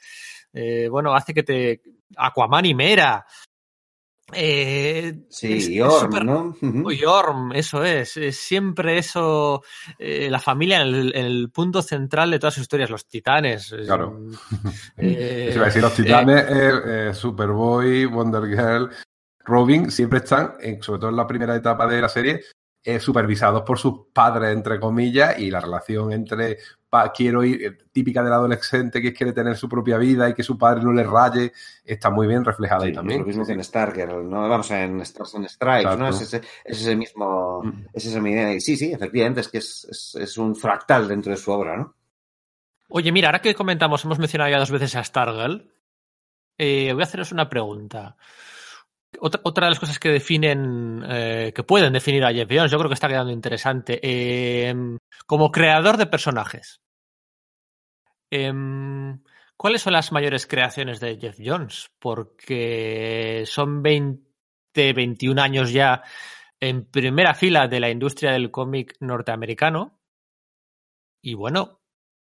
eh, 0.53 0.89
bueno, 0.91 1.15
hace 1.15 1.35
que 1.35 1.43
te... 1.43 1.83
Aquaman 2.17 2.67
y 2.67 2.75
Mera. 2.75 3.25
Eh, 4.35 5.21
Sí, 5.29 5.53
es- 5.55 5.69
y 5.69 5.79
es 5.81 5.85
Orm, 5.87 6.13
súper- 6.13 6.25
¿no? 6.25 6.57
Ujú. 6.61 6.91
y 6.93 7.05
Orm, 7.05 7.53
eso 7.53 7.85
es, 7.85 8.17
es 8.17 8.37
siempre 8.37 8.99
eso, 8.99 9.63
eh, 9.99 10.29
la 10.31 10.39
familia 10.39 10.83
en 10.83 10.95
el, 10.95 11.17
en 11.17 11.25
el 11.27 11.51
punto 11.51 11.83
central 11.83 12.31
de 12.31 12.39
todas 12.39 12.55
sus 12.55 12.63
historias, 12.63 12.91
los 12.91 13.07
titanes. 13.07 13.73
es- 13.73 13.87
Claro. 13.87 14.19
eh, 14.97 15.47
Eso 15.49 15.57
iba 15.59 15.65
a 15.65 15.67
decir, 15.69 15.83
los 15.83 15.95
titanes, 15.95 16.45
eh, 16.49 16.73
eh, 17.11 17.15
Superboy, 17.15 18.05
Wonder 18.07 18.47
Girl, 18.47 18.91
Robin, 19.45 19.91
siempre 19.91 20.19
están, 20.21 20.55
en- 20.61 20.83
sobre 20.83 21.01
todo 21.01 21.11
en 21.11 21.17
la 21.17 21.27
primera 21.27 21.57
etapa 21.57 21.87
de 21.87 22.01
la 22.01 22.09
serie, 22.09 22.41
eh, 22.83 22.99
supervisados 22.99 23.63
por 23.63 23.79
sus 23.79 24.07
padres, 24.13 24.53
entre 24.55 24.81
comillas, 24.81 25.39
y 25.39 25.51
la 25.51 25.61
relación 25.61 26.13
entre 26.13 26.59
pa- 26.89 27.13
quiero 27.13 27.45
ir, 27.45 27.63
eh, 27.65 27.79
típica 27.93 28.23
del 28.23 28.33
adolescente 28.33 29.03
que 29.03 29.13
quiere 29.13 29.33
tener 29.33 29.57
su 29.57 29.69
propia 29.69 29.99
vida 29.99 30.29
y 30.29 30.35
que 30.35 30.43
su 30.43 30.57
padre 30.59 30.83
no 30.83 30.93
le 30.93 31.05
raye, 31.05 31.53
está 31.85 32.11
muy 32.11 32.27
bien 32.27 32.45
reflejada 32.45 32.81
Sí, 32.81 32.87
ahí 32.87 32.91
es 32.93 32.97
también. 32.97 33.21
lo 33.21 33.27
mismo 33.27 33.45
que 33.47 33.53
en 33.53 33.63
Stargirl, 33.63 34.29
¿no? 34.29 34.49
Vamos, 34.49 34.71
en 34.71 35.01
Stars 35.03 35.35
and 35.35 35.47
Stripes, 35.49 35.99
¿no? 35.99 36.07
Exacto. 36.09 36.17
Es 36.17 36.23
ese, 36.23 36.37
es 36.65 36.81
ese 36.81 36.97
mismo, 36.97 37.63
Mm. 37.63 37.85
es 37.93 38.07
esa 38.07 38.19
idea. 38.19 38.55
Y 38.55 38.61
sí, 38.61 38.77
sí, 38.77 38.93
efectivamente, 38.93 39.41
es 39.43 39.49
que 39.49 39.59
es, 39.59 39.85
es, 39.91 40.15
es 40.15 40.39
un 40.39 40.57
fractal 40.57 41.07
dentro 41.07 41.31
de 41.33 41.37
su 41.39 41.53
obra, 41.53 41.77
¿no? 41.77 41.95
Oye, 42.89 43.13
mira, 43.13 43.29
ahora 43.29 43.41
que 43.41 43.55
comentamos, 43.55 44.05
hemos 44.05 44.19
mencionado 44.19 44.51
ya 44.51 44.59
dos 44.59 44.71
veces 44.73 44.97
a 44.97 45.05
Stargirl, 45.05 45.71
eh, 46.59 46.93
voy 46.93 47.03
a 47.03 47.05
haceros 47.05 47.31
una 47.31 47.49
pregunta. 47.49 48.17
Otra, 49.19 49.41
otra 49.45 49.67
de 49.67 49.71
las 49.71 49.81
cosas 49.81 49.99
que 49.99 50.09
definen, 50.09 51.05
eh, 51.09 51.53
que 51.55 51.65
pueden 51.65 51.93
definir 51.93 52.25
a 52.25 52.33
Jeff 52.33 52.49
Jones, 52.51 52.71
yo 52.71 52.79
creo 52.79 52.89
que 52.89 52.95
está 52.95 53.09
quedando 53.09 53.33
interesante, 53.33 53.99
eh, 54.03 54.75
como 55.27 55.51
creador 55.51 55.97
de 55.97 56.07
personajes. 56.07 56.81
Em, 58.31 59.21
¿Cuáles 59.57 59.83
son 59.83 59.93
las 59.93 60.13
mayores 60.13 60.47
creaciones 60.47 61.01
de 61.01 61.19
Jeff 61.19 61.39
Jones? 61.45 61.91
Porque 61.99 63.43
son 63.47 63.83
20, 63.83 64.93
21 64.95 65.39
años 65.39 65.73
ya 65.73 66.03
en 66.61 66.85
primera 66.87 67.35
fila 67.35 67.69
de 67.69 67.81
la 67.81 67.91
industria 67.91 68.33
del 68.33 68.51
cómic 68.51 68.97
norteamericano. 69.01 69.99
Y 71.23 71.35
bueno, 71.35 71.81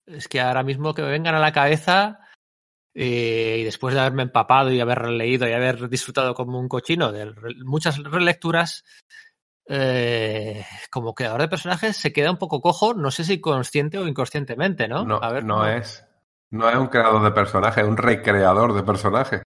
es 0.07 0.29
que 0.29 0.41
ahora 0.41 0.63
mismo 0.63 0.95
que 0.95 1.03
me 1.03 1.11
vengan 1.11 1.35
a 1.35 1.41
la 1.41 1.53
cabeza, 1.53 2.21
eh, 2.21 2.26
y 2.99 3.63
después 3.63 3.95
de 3.95 4.01
haberme 4.01 4.23
empapado 4.23 4.73
y 4.73 4.81
haber 4.81 5.11
leído 5.11 5.47
y 5.47 5.53
haber 5.53 5.91
disfrutado 5.91 6.33
como 6.33 6.59
un 6.59 6.67
cochino 6.67 7.13
de 7.13 7.31
muchas 7.63 8.03
relecturas, 8.03 8.85
eh, 9.69 10.65
como 10.91 11.15
creador 11.15 11.43
de 11.43 11.49
personajes 11.49 11.97
se 11.99 12.15
queda 12.15 12.31
un 12.31 12.39
poco 12.39 12.63
cojo, 12.63 12.95
no 12.95 13.11
sé 13.11 13.25
si 13.25 13.39
consciente 13.39 13.99
o 13.99 14.09
inconscientemente, 14.09 14.89
¿no? 14.89 15.05
No, 15.05 15.17
A 15.23 15.31
ver, 15.31 15.45
no 15.45 15.67
es. 15.67 16.07
No 16.51 16.71
es 16.71 16.77
un 16.77 16.87
creador 16.87 17.23
de 17.23 17.33
personajes, 17.33 17.85
es 17.85 17.89
un 17.89 17.99
recreador 17.99 18.73
de 18.73 18.83
personajes. 18.83 19.43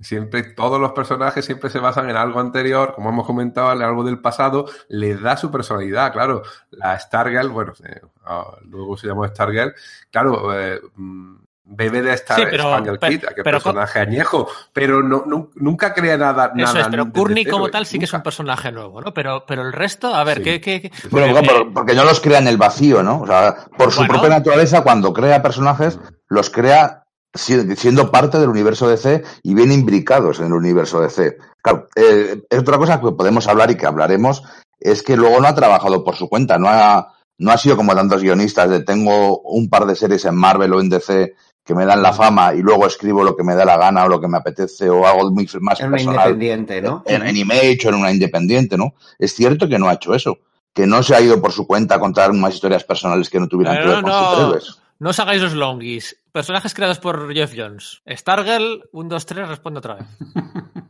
Siempre, 0.00 0.42
todos 0.42 0.80
los 0.80 0.90
personajes 0.92 1.44
siempre 1.44 1.70
se 1.70 1.78
basan 1.78 2.10
en 2.10 2.16
algo 2.16 2.40
anterior, 2.40 2.94
como 2.94 3.10
hemos 3.10 3.26
comentado, 3.26 3.70
en 3.72 3.82
algo 3.82 4.02
del 4.02 4.18
pasado, 4.18 4.64
le 4.88 5.14
da 5.14 5.36
su 5.36 5.50
personalidad, 5.50 6.12
claro. 6.12 6.42
La 6.70 6.98
Stargirl, 6.98 7.50
bueno, 7.50 7.74
eh, 7.84 8.00
ah, 8.24 8.56
luego 8.64 8.96
se 8.96 9.06
llamó 9.06 9.28
Stargirl, 9.28 9.74
claro, 10.10 10.58
eh, 10.58 10.80
mm, 10.96 11.36
bebe 11.72 12.02
de 12.02 12.12
Star 12.14 12.38
Sí, 12.40 12.44
pero- 12.50 12.82
Kid, 13.00 13.24
aquel 13.24 13.44
pero 13.44 13.58
personaje 13.58 14.00
añejo, 14.00 14.48
pero 14.72 15.02
no, 15.02 15.22
nu- 15.26 15.50
nunca 15.54 15.94
crea 15.94 16.16
nada. 16.16 16.46
Eso 16.54 16.66
nada 16.74 16.80
es, 16.80 16.88
pero 16.88 17.12
Courtney 17.12 17.44
como 17.44 17.68
tal 17.70 17.86
sí 17.86 17.98
que 17.98 18.04
es 18.06 18.12
un 18.12 18.22
personaje 18.22 18.72
nuevo, 18.72 19.00
¿no? 19.00 19.14
Pero, 19.14 19.44
pero 19.46 19.62
el 19.62 19.72
resto, 19.72 20.14
a 20.14 20.24
ver, 20.24 20.38
Sí. 20.38 20.42
¿qué, 20.44 20.60
qué, 20.60 20.80
qué- 20.82 20.92
Bueno, 21.10 21.38
Eh, 21.38 21.42
pero 21.46 21.72
porque 21.72 21.94
no 21.94 22.04
los 22.04 22.20
crea 22.20 22.38
en 22.40 22.48
el 22.48 22.56
vacío, 22.56 23.02
¿no? 23.02 23.20
O 23.22 23.26
sea, 23.26 23.54
por 23.78 23.92
su 23.92 24.00
Bueno. 24.00 24.14
propia 24.14 24.30
naturaleza, 24.30 24.82
cuando 24.82 25.12
crea 25.12 25.42
personajes, 25.42 25.98
los 26.28 26.50
crea 26.50 27.04
si- 27.32 27.76
siendo 27.76 28.10
parte 28.10 28.38
del 28.40 28.48
universo 28.48 28.88
DC 28.88 29.22
y 29.44 29.54
bien 29.54 29.70
imbricados 29.70 30.40
en 30.40 30.46
el 30.46 30.52
universo 30.54 31.00
DC. 31.00 31.38
Claro, 31.62 31.86
eh, 31.94 32.42
es 32.50 32.58
otra 32.58 32.76
cosa 32.78 33.00
que 33.00 33.12
podemos 33.12 33.46
hablar 33.46 33.70
y 33.70 33.76
que 33.76 33.86
hablaremos, 33.86 34.42
es 34.80 35.02
que 35.04 35.16
luego 35.16 35.40
no 35.40 35.46
ha 35.46 35.54
trabajado 35.54 36.02
por 36.02 36.16
su 36.16 36.28
cuenta, 36.28 36.58
no 36.58 36.68
ha, 36.68 37.14
no 37.38 37.52
ha 37.52 37.56
sido 37.56 37.76
como 37.76 37.94
tantos 37.94 38.22
guionistas 38.22 38.68
de 38.68 38.82
tengo 38.82 39.38
un 39.42 39.70
par 39.70 39.86
de 39.86 39.94
series 39.94 40.24
en 40.24 40.34
Marvel 40.34 40.72
o 40.74 40.80
en 40.80 40.88
DC 40.90 41.34
que 41.70 41.74
me 41.76 41.86
dan 41.86 42.02
la 42.02 42.12
fama 42.12 42.52
y 42.52 42.62
luego 42.62 42.84
escribo 42.88 43.22
lo 43.22 43.36
que 43.36 43.44
me 43.44 43.54
da 43.54 43.64
la 43.64 43.76
gana 43.78 44.04
o 44.04 44.08
lo 44.08 44.20
que 44.20 44.26
me 44.26 44.38
apetece 44.38 44.90
o 44.90 45.06
hago 45.06 45.30
muy, 45.30 45.48
más 45.60 45.78
una 45.78 45.90
personal 45.92 46.30
independiente, 46.30 46.82
¿no? 46.82 47.04
en, 47.06 47.24
en 47.24 47.36
Image 47.36 47.78
o 47.84 47.90
en 47.90 47.94
una 47.94 48.10
independiente, 48.10 48.76
¿no? 48.76 48.94
Es 49.20 49.36
cierto 49.36 49.68
que 49.68 49.78
no 49.78 49.88
ha 49.88 49.92
hecho 49.94 50.12
eso, 50.12 50.38
que 50.74 50.84
no 50.88 51.00
se 51.04 51.14
ha 51.14 51.20
ido 51.20 51.40
por 51.40 51.52
su 51.52 51.68
cuenta 51.68 51.94
a 51.94 52.00
contar 52.00 52.32
unas 52.32 52.54
historias 52.54 52.82
personales 52.82 53.30
que 53.30 53.38
no 53.38 53.46
tuvieran 53.46 53.76
que 53.76 53.82
Pero 53.82 53.92
ver 53.92 54.02
con 54.02 54.10
no, 54.10 54.30
superhéroes. 54.30 54.82
no 54.98 55.10
os 55.10 55.20
hagáis 55.20 55.42
los 55.42 55.54
longis. 55.54 56.16
Personajes 56.32 56.74
creados 56.74 56.98
por 56.98 57.32
Jeff 57.32 57.52
Jones. 57.56 58.02
Stargirl, 58.08 58.88
1, 58.90 59.08
2, 59.08 59.26
3, 59.26 59.48
responde 59.48 59.78
otra 59.78 59.94
vez. 59.94 60.06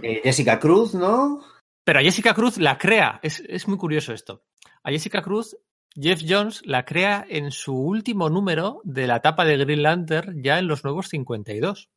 Eh, 0.00 0.22
Jessica 0.24 0.58
Cruz, 0.58 0.94
¿no? 0.94 1.40
Pero 1.84 1.98
a 1.98 2.02
Jessica 2.02 2.32
Cruz 2.32 2.56
la 2.56 2.78
crea. 2.78 3.20
Es, 3.22 3.42
es 3.46 3.68
muy 3.68 3.76
curioso 3.76 4.14
esto. 4.14 4.44
A 4.82 4.90
Jessica 4.90 5.20
Cruz, 5.20 5.58
Jeff 6.00 6.22
Jones 6.26 6.62
la 6.64 6.84
crea 6.84 7.26
en 7.28 7.50
su 7.50 7.74
último 7.74 8.30
número 8.30 8.80
de 8.84 9.06
la 9.06 9.16
etapa 9.16 9.44
de 9.44 9.56
Green 9.56 9.82
Lantern, 9.82 10.42
ya 10.42 10.58
en 10.58 10.68
los 10.68 10.84
nuevos 10.84 11.08
52. 11.08 11.90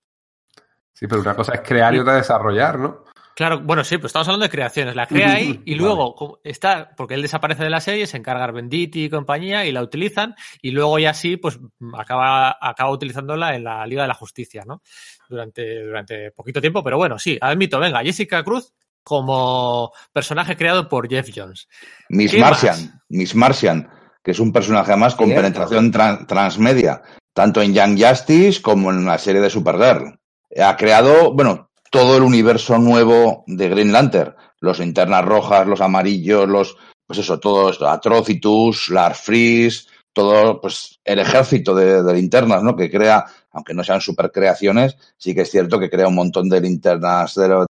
Sí, 0.94 1.08
pero 1.08 1.22
una 1.22 1.36
cosa 1.36 1.54
es 1.54 1.62
crear 1.62 1.94
y 1.94 2.00
otra 2.00 2.16
desarrollar, 2.16 2.80
¿no? 2.80 3.04
Claro, 3.36 3.62
bueno, 3.62 3.84
sí, 3.84 3.98
pues 3.98 4.10
estamos 4.10 4.28
hablando 4.28 4.44
de 4.44 4.50
creaciones. 4.50 4.96
La 4.96 5.08
crea 5.08 5.34
ahí 5.34 5.62
y 5.66 5.72
Vale. 5.72 5.76
luego 5.76 6.16
como 6.16 6.40
está, 6.44 6.92
porque 6.96 7.14
él 7.14 7.22
desaparece 7.22 7.64
de 7.64 7.70
la 7.70 7.80
serie, 7.80 8.06
se 8.08 8.18
encarga 8.18 8.52
Benditti 8.52 9.06
y 9.06 9.10
compañía 9.10 9.66
y 9.66 9.72
la 9.72 9.82
utilizan 9.82 10.36
y 10.62 10.72
luego 10.72 11.00
ya 11.00 11.14
sí, 11.14 11.38
pues 11.38 11.60
acaba, 11.98 12.58
acaba 12.60 12.92
utilizándola 12.92 13.56
en 13.56 13.64
la 13.64 13.86
Liga 13.88 14.04
de 14.04 14.10
la 14.10 14.14
Justicia, 14.14 14.64
¿no? 14.66 14.82
Durante, 15.30 15.84
durante 15.84 16.32
poquito 16.32 16.60
tiempo, 16.60 16.84
pero 16.84 16.98
bueno, 16.98 17.18
sí, 17.18 17.38
admito, 17.40 17.80
venga, 17.80 18.04
Jessica 18.04 18.44
Cruz 18.44 18.74
como 19.04 19.92
personaje 20.14 20.56
creado 20.56 20.88
por 20.88 21.10
Jeff 21.10 21.30
Jones. 21.36 21.68
Miss 22.10 22.32
¿Qué 22.32 22.40
Martian, 22.40 22.76
más? 22.76 23.02
Miss 23.10 23.36
Martian, 23.36 23.90
que 24.24 24.32
es 24.32 24.40
un 24.40 24.52
personaje 24.52 24.96
más 24.96 25.16
con 25.16 25.28
Cierto. 25.28 25.42
penetración 25.44 25.92
tran- 25.92 26.26
transmedia, 26.28 27.02
tanto 27.34 27.62
en 27.62 27.74
Young 27.74 28.00
Justice 28.02 28.62
como 28.62 28.92
en 28.92 29.06
la 29.06 29.18
serie 29.18 29.42
de 29.42 29.50
Supergirl. 29.50 30.20
Ha 30.60 30.76
creado, 30.76 31.34
bueno, 31.34 31.72
todo 31.90 32.18
el 32.18 32.24
universo 32.24 32.78
nuevo 32.78 33.44
de 33.48 33.70
Green 33.70 33.92
Lantern, 33.92 34.36
los 34.60 34.80
linternas 34.80 35.26
rojas, 35.26 35.66
los 35.68 35.82
amarillos, 35.82 36.48
los, 36.48 36.78
pues 37.08 37.20
eso, 37.20 37.40
todo 37.40 37.70
esto, 37.70 37.90
Atrocitus, 37.90 38.90
Lars 38.90 39.20
Freeze, 39.20 39.88
todo, 40.14 40.60
pues 40.62 41.00
el 41.06 41.20
ejército 41.20 41.74
de, 41.74 42.04
de 42.04 42.14
linternas, 42.14 42.62
¿no? 42.62 42.76
Que 42.76 42.92
crea, 42.92 43.26
aunque 43.52 43.74
no 43.74 43.84
sean 43.84 44.02
supercreaciones, 44.02 44.98
sí 45.18 45.34
que 45.34 45.42
es 45.42 45.52
cierto 45.52 45.80
que 45.80 45.90
crea 45.90 46.08
un 46.10 46.16
montón 46.16 46.48
de 46.50 46.60
linternas 46.62 47.36
de, 47.36 47.66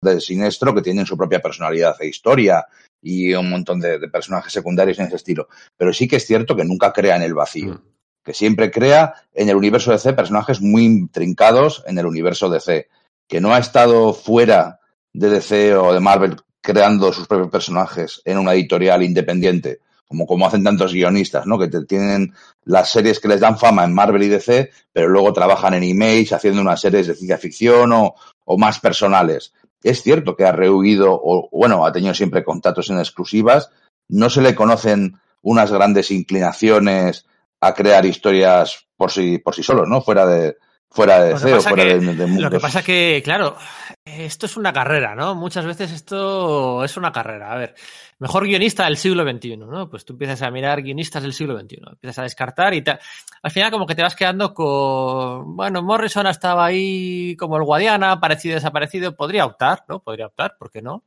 lo- 0.00 0.14
de 0.14 0.20
Sinestro 0.20 0.74
que 0.74 0.82
tienen 0.82 1.06
su 1.06 1.16
propia 1.16 1.40
personalidad 1.40 1.96
e 2.00 2.08
historia 2.08 2.66
y 3.02 3.32
un 3.34 3.50
montón 3.50 3.80
de, 3.80 3.98
de 3.98 4.08
personajes 4.08 4.52
secundarios 4.52 4.98
en 4.98 5.06
ese 5.06 5.16
estilo. 5.16 5.48
Pero 5.76 5.92
sí 5.92 6.06
que 6.08 6.16
es 6.16 6.26
cierto 6.26 6.56
que 6.56 6.64
nunca 6.64 6.92
crea 6.92 7.16
en 7.16 7.22
el 7.22 7.34
vacío, 7.34 7.74
Mm. 7.74 7.82
que 8.24 8.34
siempre 8.34 8.70
crea 8.70 9.14
en 9.32 9.48
el 9.48 9.56
universo 9.56 9.92
DC 9.92 10.12
personajes 10.12 10.60
muy 10.60 10.84
intrincados 10.84 11.82
en 11.86 11.98
el 11.98 12.06
universo 12.06 12.48
DC, 12.50 12.88
que 13.28 13.40
no 13.40 13.54
ha 13.54 13.58
estado 13.58 14.12
fuera 14.12 14.80
de 15.12 15.28
DC 15.30 15.74
o 15.76 15.92
de 15.94 16.00
Marvel 16.00 16.36
creando 16.62 17.12
sus 17.12 17.26
propios 17.26 17.50
personajes 17.50 18.20
en 18.26 18.36
una 18.38 18.52
editorial 18.52 19.02
independiente, 19.02 19.80
como, 20.06 20.26
como 20.26 20.46
hacen 20.46 20.62
tantos 20.62 20.92
guionistas, 20.92 21.46
¿no? 21.46 21.58
Que 21.58 21.68
te- 21.68 21.86
tienen 21.86 22.34
las 22.64 22.90
series 22.90 23.18
que 23.20 23.28
les 23.28 23.40
dan 23.40 23.58
fama 23.58 23.84
en 23.84 23.94
Marvel 23.94 24.22
y 24.24 24.28
DC, 24.28 24.70
pero 24.92 25.08
luego 25.08 25.32
trabajan 25.32 25.72
en 25.74 25.84
Image 25.84 26.34
haciendo 26.34 26.60
unas 26.60 26.80
series 26.80 27.06
de 27.06 27.14
ciencia 27.14 27.38
ficción 27.38 27.92
o, 27.92 28.14
o 28.44 28.58
más 28.58 28.78
personales. 28.80 29.54
Es 29.82 30.02
cierto 30.02 30.36
que 30.36 30.44
ha 30.44 30.52
rehuido, 30.52 31.08
o 31.12 31.48
bueno, 31.52 31.86
ha 31.86 31.92
tenido 31.92 32.14
siempre 32.14 32.44
contactos 32.44 32.90
en 32.90 32.98
exclusivas, 32.98 33.70
no 34.08 34.28
se 34.28 34.42
le 34.42 34.54
conocen 34.54 35.18
unas 35.42 35.72
grandes 35.72 36.10
inclinaciones 36.10 37.26
a 37.60 37.74
crear 37.74 38.04
historias 38.04 38.86
por 38.96 39.10
sí, 39.10 39.38
por 39.38 39.54
sí 39.54 39.62
solos, 39.62 39.88
¿no? 39.88 40.02
Fuera 40.02 40.26
de, 40.26 40.56
fuera 40.90 41.22
de 41.22 41.30
Lo 41.32 41.38
que 41.38 41.44
DC 41.44 41.52
o 41.52 41.56
pasa 41.56 41.68
fuera 41.70 41.84
que- 41.84 41.98
de, 41.98 42.14
de 42.14 42.40
Lo 42.40 42.50
que 42.50 42.60
pasa 42.60 42.82
que, 42.82 43.20
claro, 43.24 43.56
esto 44.04 44.46
es 44.46 44.56
una 44.56 44.72
carrera, 44.72 45.14
¿no? 45.14 45.34
Muchas 45.34 45.64
veces 45.64 45.92
esto 45.92 46.82
es 46.84 46.96
una 46.96 47.12
carrera. 47.12 47.52
A 47.52 47.56
ver, 47.56 47.74
mejor 48.18 48.44
guionista 48.44 48.84
del 48.84 48.96
siglo 48.96 49.22
XXI, 49.22 49.56
¿no? 49.56 49.88
Pues 49.88 50.04
tú 50.04 50.14
empiezas 50.14 50.42
a 50.42 50.50
mirar 50.50 50.82
guionistas 50.82 51.22
del 51.22 51.32
siglo 51.32 51.58
XXI, 51.58 51.78
empiezas 51.92 52.18
a 52.18 52.22
descartar 52.24 52.74
y 52.74 52.82
ta- 52.82 52.98
al 53.42 53.50
final 53.50 53.70
como 53.70 53.86
que 53.86 53.94
te 53.94 54.02
vas 54.02 54.16
quedando 54.16 54.52
con, 54.52 55.54
bueno, 55.56 55.80
Morrison 55.82 56.26
estaba 56.26 56.66
ahí 56.66 57.36
como 57.36 57.56
el 57.56 57.62
Guadiana, 57.64 58.12
aparecido, 58.12 58.56
desaparecido, 58.56 59.14
podría 59.14 59.46
optar, 59.46 59.84
¿no? 59.88 60.00
Podría 60.02 60.26
optar, 60.26 60.56
¿por 60.58 60.70
qué 60.70 60.82
no? 60.82 61.04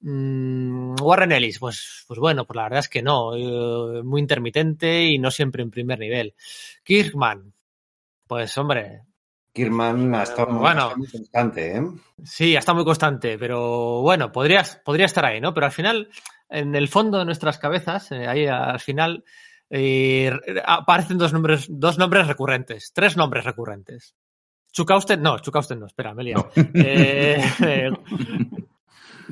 Mm, 0.00 0.96
Warren 1.00 1.32
Ellis, 1.32 1.58
pues, 1.58 2.04
pues 2.06 2.20
bueno, 2.20 2.44
pues 2.44 2.56
la 2.56 2.64
verdad 2.64 2.80
es 2.80 2.88
que 2.90 3.00
no, 3.00 3.34
eh, 3.36 4.02
muy 4.02 4.20
intermitente 4.20 5.02
y 5.04 5.18
no 5.18 5.30
siempre 5.30 5.62
en 5.62 5.70
primer 5.70 5.98
nivel. 5.98 6.34
Kirkman, 6.82 7.53
pues 8.34 8.58
hombre, 8.58 9.02
Kirman 9.52 10.12
ha 10.16 10.24
estado, 10.24 10.58
Bueno. 10.58 10.66
ha 10.66 10.70
estado 10.86 10.96
muy 10.96 11.06
constante, 11.06 11.76
¿eh? 11.76 11.82
Sí, 12.24 12.56
está 12.56 12.74
muy 12.74 12.84
constante, 12.84 13.38
pero 13.38 14.00
bueno, 14.00 14.32
podría, 14.32 14.64
podría 14.84 15.06
estar 15.06 15.24
ahí, 15.24 15.40
¿no? 15.40 15.54
Pero 15.54 15.66
al 15.66 15.72
final, 15.72 16.08
en 16.48 16.74
el 16.74 16.88
fondo 16.88 17.20
de 17.20 17.26
nuestras 17.26 17.58
cabezas, 17.58 18.10
eh, 18.10 18.26
ahí 18.26 18.48
al 18.48 18.80
final, 18.80 19.22
eh, 19.70 20.32
aparecen 20.66 21.16
dos 21.16 21.32
nombres, 21.32 21.66
dos 21.70 21.96
nombres 21.96 22.26
recurrentes, 22.26 22.90
tres 22.92 23.16
nombres 23.16 23.44
recurrentes. 23.44 24.16
Chukausten, 24.72 25.22
no, 25.22 25.38
Chukausten 25.38 25.78
no, 25.78 25.86
espera, 25.86 26.12
me 26.12 26.22
he 26.22 26.24
liado. 26.24 26.50
Eh, 26.56 27.40
eh, 27.64 27.90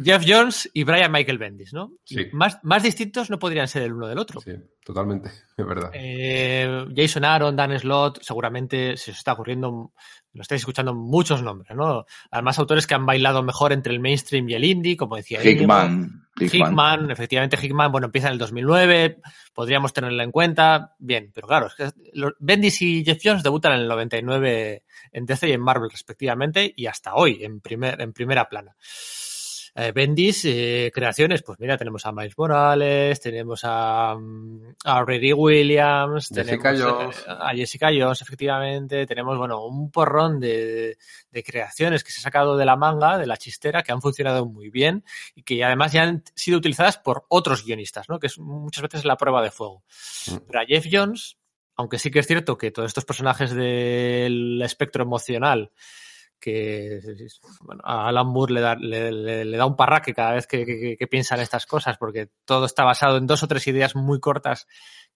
Jeff 0.03 0.25
Jones 0.27 0.71
y 0.73 0.85
Brian 0.85 1.13
Michael 1.13 1.39
Bendis, 1.39 1.73
¿no? 1.73 1.93
Sí. 2.05 2.29
Más, 2.33 2.59
más 2.63 2.83
distintos 2.83 3.29
no 3.31 3.39
podrían 3.39 3.69
ser 3.69 3.83
el 3.83 3.93
uno 3.93 4.07
del 4.09 4.19
otro. 4.19 4.41
Sí, 4.41 4.53
totalmente, 4.85 5.29
es 5.57 5.67
verdad. 5.67 5.91
Eh, 5.93 6.87
Jason 6.97 7.25
Aaron, 7.25 7.57
Dan 7.57 7.79
Slott, 7.79 8.21
seguramente 8.23 8.97
se 8.97 9.11
os 9.11 9.19
está 9.19 9.33
ocurriendo, 9.35 9.93
lo 10.33 10.41
estáis 10.43 10.63
escuchando 10.63 10.95
muchos 10.95 11.43
nombres, 11.43 11.77
¿no? 11.77 12.07
Además, 12.31 12.59
autores 12.59 12.87
que 12.87 12.95
han 12.95 13.05
bailado 13.07 13.43
mejor 13.43 13.73
entre 13.73 13.93
el 13.93 14.01
mainstream 14.01 14.49
y 14.49 14.55
el 14.55 14.65
indie, 14.65 14.97
como 14.97 15.17
decía. 15.17 15.41
Hickman. 15.43 16.23
Hickman. 16.41 16.71
Hickman, 16.71 17.11
efectivamente 17.11 17.59
Hickman, 17.61 17.93
bueno, 17.93 18.07
empieza 18.07 18.29
en 18.29 18.33
el 18.33 18.39
2009, 18.39 19.21
podríamos 19.53 19.93
tenerla 19.93 20.25
en 20.25 20.31
cuenta, 20.33 20.95
bien, 20.99 21.31
pero 21.35 21.47
claro, 21.47 21.67
es 21.67 21.75
que 21.75 21.91
los- 22.15 22.33
Bendis 22.39 22.81
y 22.81 23.05
Jeff 23.05 23.21
Jones 23.23 23.43
debutan 23.43 23.75
en 23.75 23.81
el 23.81 23.89
99 23.89 24.85
en 25.13 25.27
DC 25.27 25.49
y 25.51 25.53
en 25.53 25.61
Marvel 25.61 25.91
respectivamente 25.91 26.73
y 26.75 26.87
hasta 26.87 27.15
hoy 27.15 27.45
en, 27.45 27.61
primer, 27.61 28.01
en 28.01 28.15
primera 28.15 28.49
plana. 28.49 28.75
Eh, 29.75 29.91
Bendis, 29.95 30.45
eh, 30.45 30.91
creaciones, 30.95 31.43
pues 31.43 31.59
mira, 31.59 31.79
tenemos 31.79 32.05
a 32.05 32.13
Miles 32.13 32.37
Morales, 32.37 33.19
tenemos 33.21 33.63
a, 33.65 34.15
mm, 34.15 34.75
a 34.85 35.03
Riri 35.03 35.33
Williams, 35.33 36.29
Jessica 36.29 36.73
tenemos 36.75 36.99
Jones. 36.99 37.19
eh, 37.27 37.31
a 37.31 37.55
Jessica 37.55 37.89
Jones, 37.89 38.21
efectivamente, 38.21 39.07
tenemos, 39.07 39.39
bueno, 39.39 39.65
un 39.65 39.91
porrón 39.91 40.41
de, 40.41 40.99
de 41.31 41.43
creaciones 41.43 42.05
que 42.05 42.13
se 42.13 42.21
ha 42.21 42.23
sacado 42.23 42.59
de 42.59 42.67
la 42.67 42.77
manga, 42.77 43.17
de 43.17 43.27
la 43.27 43.39
chistera, 43.39 43.83
que 43.83 43.93
han 43.93 44.03
funcionado 44.03 44.45
muy 44.45 44.69
bien 44.69 45.05
y 45.35 45.43
que 45.43 45.65
además 45.65 45.93
ya 45.93 46.03
han 46.03 46.23
sido 46.35 46.59
utilizadas 46.59 46.99
por 46.99 47.25
otros 47.29 47.65
guionistas, 47.65 48.11
¿no? 48.11 48.19
Que 48.19 48.27
es 48.27 48.39
muchas 48.39 48.83
veces 48.83 49.07
la 49.07 49.17
prueba 49.17 49.43
de 49.43 49.51
fuego. 49.51 49.85
Mm. 50.27 50.37
Pero 50.49 50.61
a 50.61 50.67
Jeff 50.67 50.85
Jones, 50.93 51.39
aunque 51.77 51.99
sí 51.99 52.11
que 52.11 52.19
es 52.19 52.27
cierto 52.27 52.59
que 52.59 52.71
todos 52.73 52.89
estos 52.89 53.07
personajes 53.07 53.55
del 53.55 54.61
espectro 54.63 55.03
emocional 55.03 55.71
que 56.43 56.99
bueno, 57.61 57.81
a 57.85 58.09
Alan 58.09 58.27
Moore 58.27 58.53
le 58.55 58.61
da, 58.61 58.75
le, 58.75 59.13
le- 59.13 59.45
le 59.45 59.57
da 59.57 59.65
un 59.65 59.77
parraque 59.77 60.13
cada 60.13 60.33
vez 60.35 60.47
que, 60.47 60.67
que- 60.67 60.97
que 60.99 61.07
piensa 61.07 61.37
en 61.37 61.41
estas 61.43 61.65
cosas, 61.67 61.97
porque 61.99 62.29
todo 62.45 62.67
está 62.67 62.83
basado 62.85 63.17
en 63.17 63.27
dos 63.29 63.43
o 63.45 63.49
tres 63.49 63.67
ideas 63.69 63.95
muy 63.97 64.19
cortas 64.21 64.67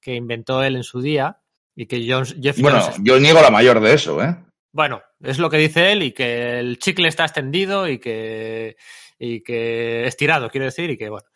que 0.01 0.15
inventó 0.15 0.63
él 0.63 0.77
en 0.77 0.85
su 0.85 1.01
día 1.03 1.41
y 1.75 1.87
que 1.87 2.07
Jones, 2.09 2.37
Jeff 2.41 2.59
Bueno, 2.61 2.81
Jones 2.81 3.01
yo 3.03 3.19
niego 3.19 3.43
la 3.43 3.51
mayor 3.51 3.81
de 3.81 3.93
eso, 3.95 4.23
¿eh? 4.23 4.37
bueno, 4.73 5.03
es 5.21 5.39
lo 5.39 5.51
que 5.51 5.57
dice 5.59 5.91
él 5.93 6.03
y 6.03 6.13
que 6.13 6.59
el 6.61 6.79
chicle 6.79 7.09
está 7.09 7.25
extendido 7.25 7.89
y 7.89 7.99
que, 7.99 8.77
y 9.19 9.43
que 9.43 10.07
estirado, 10.07 10.49
quiero 10.51 10.67
decir, 10.67 10.89
y 10.91 10.97
que 10.97 11.09
bueno. 11.11 11.27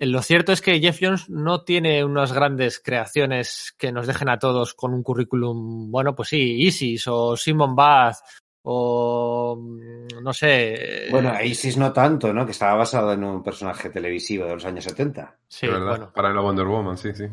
Lo 0.00 0.22
cierto 0.22 0.50
es 0.50 0.60
que 0.60 0.80
Jeff 0.80 0.98
Jones 1.00 1.30
no 1.30 1.62
tiene 1.62 2.04
unas 2.04 2.32
grandes 2.32 2.80
creaciones 2.80 3.72
que 3.78 3.92
nos 3.92 4.08
dejen 4.08 4.28
a 4.28 4.40
todos 4.40 4.74
con 4.74 4.92
un 4.92 5.04
currículum, 5.04 5.88
bueno, 5.92 6.16
pues 6.16 6.30
sí, 6.30 6.56
Isis 6.62 7.06
o 7.06 7.36
Simon 7.36 7.76
Bath 7.76 8.16
o 8.66 9.56
mm, 9.56 10.22
no 10.22 10.32
sé. 10.32 11.08
Bueno, 11.10 11.30
a 11.30 11.42
Isis 11.42 11.76
no 11.76 11.92
tanto, 11.92 12.32
¿no? 12.32 12.44
Que 12.44 12.52
estaba 12.52 12.74
basado 12.74 13.12
en 13.12 13.22
un 13.24 13.42
personaje 13.42 13.90
televisivo 13.90 14.46
de 14.46 14.54
los 14.54 14.64
años 14.64 14.84
70. 14.84 15.36
sí, 15.48 15.66
verdad. 15.66 15.86
bueno. 15.88 16.12
Para 16.12 16.32
la 16.32 16.40
Wonder 16.40 16.66
Woman, 16.66 16.96
sí, 16.96 17.14
sí. 17.14 17.24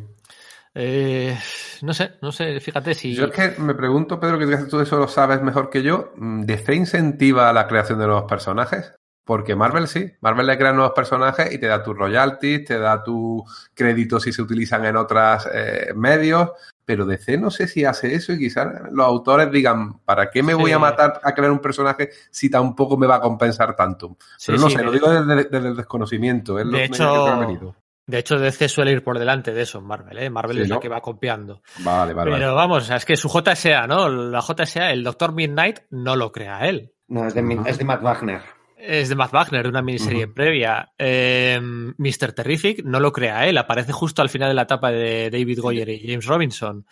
Eh, 0.73 1.37
no 1.81 1.93
sé, 1.93 2.11
no 2.21 2.31
sé, 2.31 2.59
fíjate 2.59 2.93
si. 2.93 3.13
Yo 3.13 3.25
es 3.25 3.31
que 3.31 3.61
me 3.61 3.73
pregunto, 3.73 4.19
Pedro, 4.19 4.39
que 4.39 4.57
tú 4.69 4.79
eso 4.79 4.97
lo 4.97 5.07
sabes 5.07 5.41
mejor 5.41 5.69
que 5.69 5.83
yo. 5.83 6.13
¿DC 6.15 6.73
incentiva 6.75 7.51
la 7.53 7.67
creación 7.67 7.99
de 7.99 8.07
nuevos 8.07 8.25
personajes? 8.25 8.93
Porque 9.23 9.55
Marvel 9.55 9.87
sí. 9.87 10.11
Marvel 10.21 10.47
le 10.47 10.57
crea 10.57 10.73
nuevos 10.73 10.93
personajes 10.95 11.53
y 11.53 11.57
te 11.59 11.67
da 11.67 11.83
tus 11.83 11.95
royalties, 11.97 12.65
te 12.65 12.79
da 12.79 13.03
tus 13.03 13.43
créditos 13.73 14.23
si 14.23 14.33
se 14.33 14.41
utilizan 14.41 14.83
en 14.85 14.97
otros 14.97 15.47
medios. 15.95 16.49
Pero 16.83 17.05
DC 17.05 17.37
no 17.37 17.51
sé 17.51 17.67
si 17.67 17.85
hace 17.85 18.13
eso 18.15 18.33
y 18.33 18.39
quizás 18.39 18.67
los 18.91 19.05
autores 19.05 19.49
digan, 19.51 19.99
¿para 19.99 20.29
qué 20.29 20.41
me 20.43 20.53
voy 20.55 20.71
Sí. 20.71 20.73
a 20.73 20.79
matar 20.79 21.21
a 21.23 21.33
crear 21.33 21.51
un 21.51 21.59
personaje 21.59 22.09
si 22.31 22.49
tampoco 22.49 22.97
me 22.97 23.07
va 23.07 23.17
a 23.17 23.21
compensar 23.21 23.75
tanto? 23.75 24.17
Sí, 24.37 24.47
Pero 24.51 24.59
no 24.59 24.69
sí, 24.69 24.75
sé, 24.75 24.83
lo 24.83 24.91
digo 24.91 25.09
desde, 25.09 25.43
desde 25.49 25.67
el 25.69 25.75
desconocimiento. 25.77 26.59
Es 26.59 26.65
lo 26.65 26.77
De 26.77 26.89
que 26.89 26.97
yo 26.97 27.05
creo 27.09 27.11
que 27.23 27.29
ha 27.29 27.33
hecho, 27.35 27.39
venido. 27.39 27.75
De 28.07 28.17
hecho, 28.17 28.39
DC 28.39 28.67
suele 28.67 28.91
ir 28.91 29.03
por 29.03 29.19
delante 29.19 29.53
de 29.53 29.61
eso 29.61 29.77
en 29.77 29.85
Marvel, 29.85 30.17
¿eh? 30.17 30.29
Marvel 30.29 30.57
Sí, 30.57 30.63
es 30.63 30.69
la 30.69 30.75
¿no? 30.75 30.81
que 30.81 30.89
va 30.89 30.99
copiando. 30.99 31.61
Vale, 31.79 32.13
vale, 32.13 32.31
Pero 32.31 32.47
vale. 32.47 32.55
vamos, 32.55 32.89
es 32.89 33.05
que 33.05 33.15
su 33.15 33.29
JSA, 33.29 33.87
¿no? 33.87 34.09
La 34.09 34.41
JSA, 34.41 34.89
el 34.91 35.03
Doctor 35.03 35.31
Midnight, 35.33 35.81
no 35.91 36.15
lo 36.17 36.31
crea 36.31 36.67
él. 36.67 36.91
No, 37.07 37.25
es 37.27 37.33
de, 37.35 37.41
Ujú. 37.41 37.63
es 37.67 37.77
de 37.77 37.85
Matt 37.85 38.01
Wagner. 38.01 38.41
Es 38.83 39.09
de 39.09 39.15
Matt 39.15 39.31
Wagner, 39.31 39.63
de 39.63 39.69
una 39.69 39.81
miniserie 39.81 40.25
Ujú. 40.25 40.33
previa. 40.33 40.91
Eh, 40.97 41.59
Mr. 41.61 42.33
Terrific 42.33 42.83
no 42.83 42.99
lo 42.99 43.11
crea 43.11 43.47
él, 43.47 43.57
aparece 43.57 43.91
justo 43.91 44.21
al 44.21 44.29
final 44.29 44.49
de 44.49 44.55
la 44.55 44.63
etapa 44.63 44.91
de 44.91 45.29
David 45.29 45.59
Goyer 45.59 45.89
y 45.89 46.07
James 46.07 46.25
Robinson. 46.25 46.85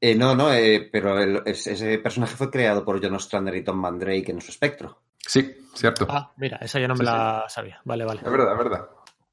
Eh, 0.00 0.14
no, 0.14 0.34
no, 0.34 0.52
eh, 0.52 0.88
pero 0.90 1.20
el- 1.20 1.42
es- 1.44 1.66
ese 1.66 1.98
personaje 1.98 2.34
fue 2.34 2.50
creado 2.50 2.84
por 2.84 3.00
John 3.02 3.14
Ostrander 3.14 3.54
y 3.54 3.62
Tom 3.62 3.76
Mandrake 3.78 4.30
en 4.30 4.40
su 4.40 4.50
espectro. 4.50 5.02
Sí, 5.18 5.54
cierto. 5.74 6.06
Ah, 6.08 6.32
mira, 6.38 6.56
esa 6.62 6.80
yo 6.80 6.88
no 6.88 6.94
me 6.94 7.00
Sí, 7.00 7.04
la 7.04 7.44
sabía. 7.48 7.80
Vale, 7.84 8.04
vale. 8.04 8.20
Es 8.24 8.30
verdad, 8.30 8.52
es 8.52 8.58
verdad. 8.58 8.86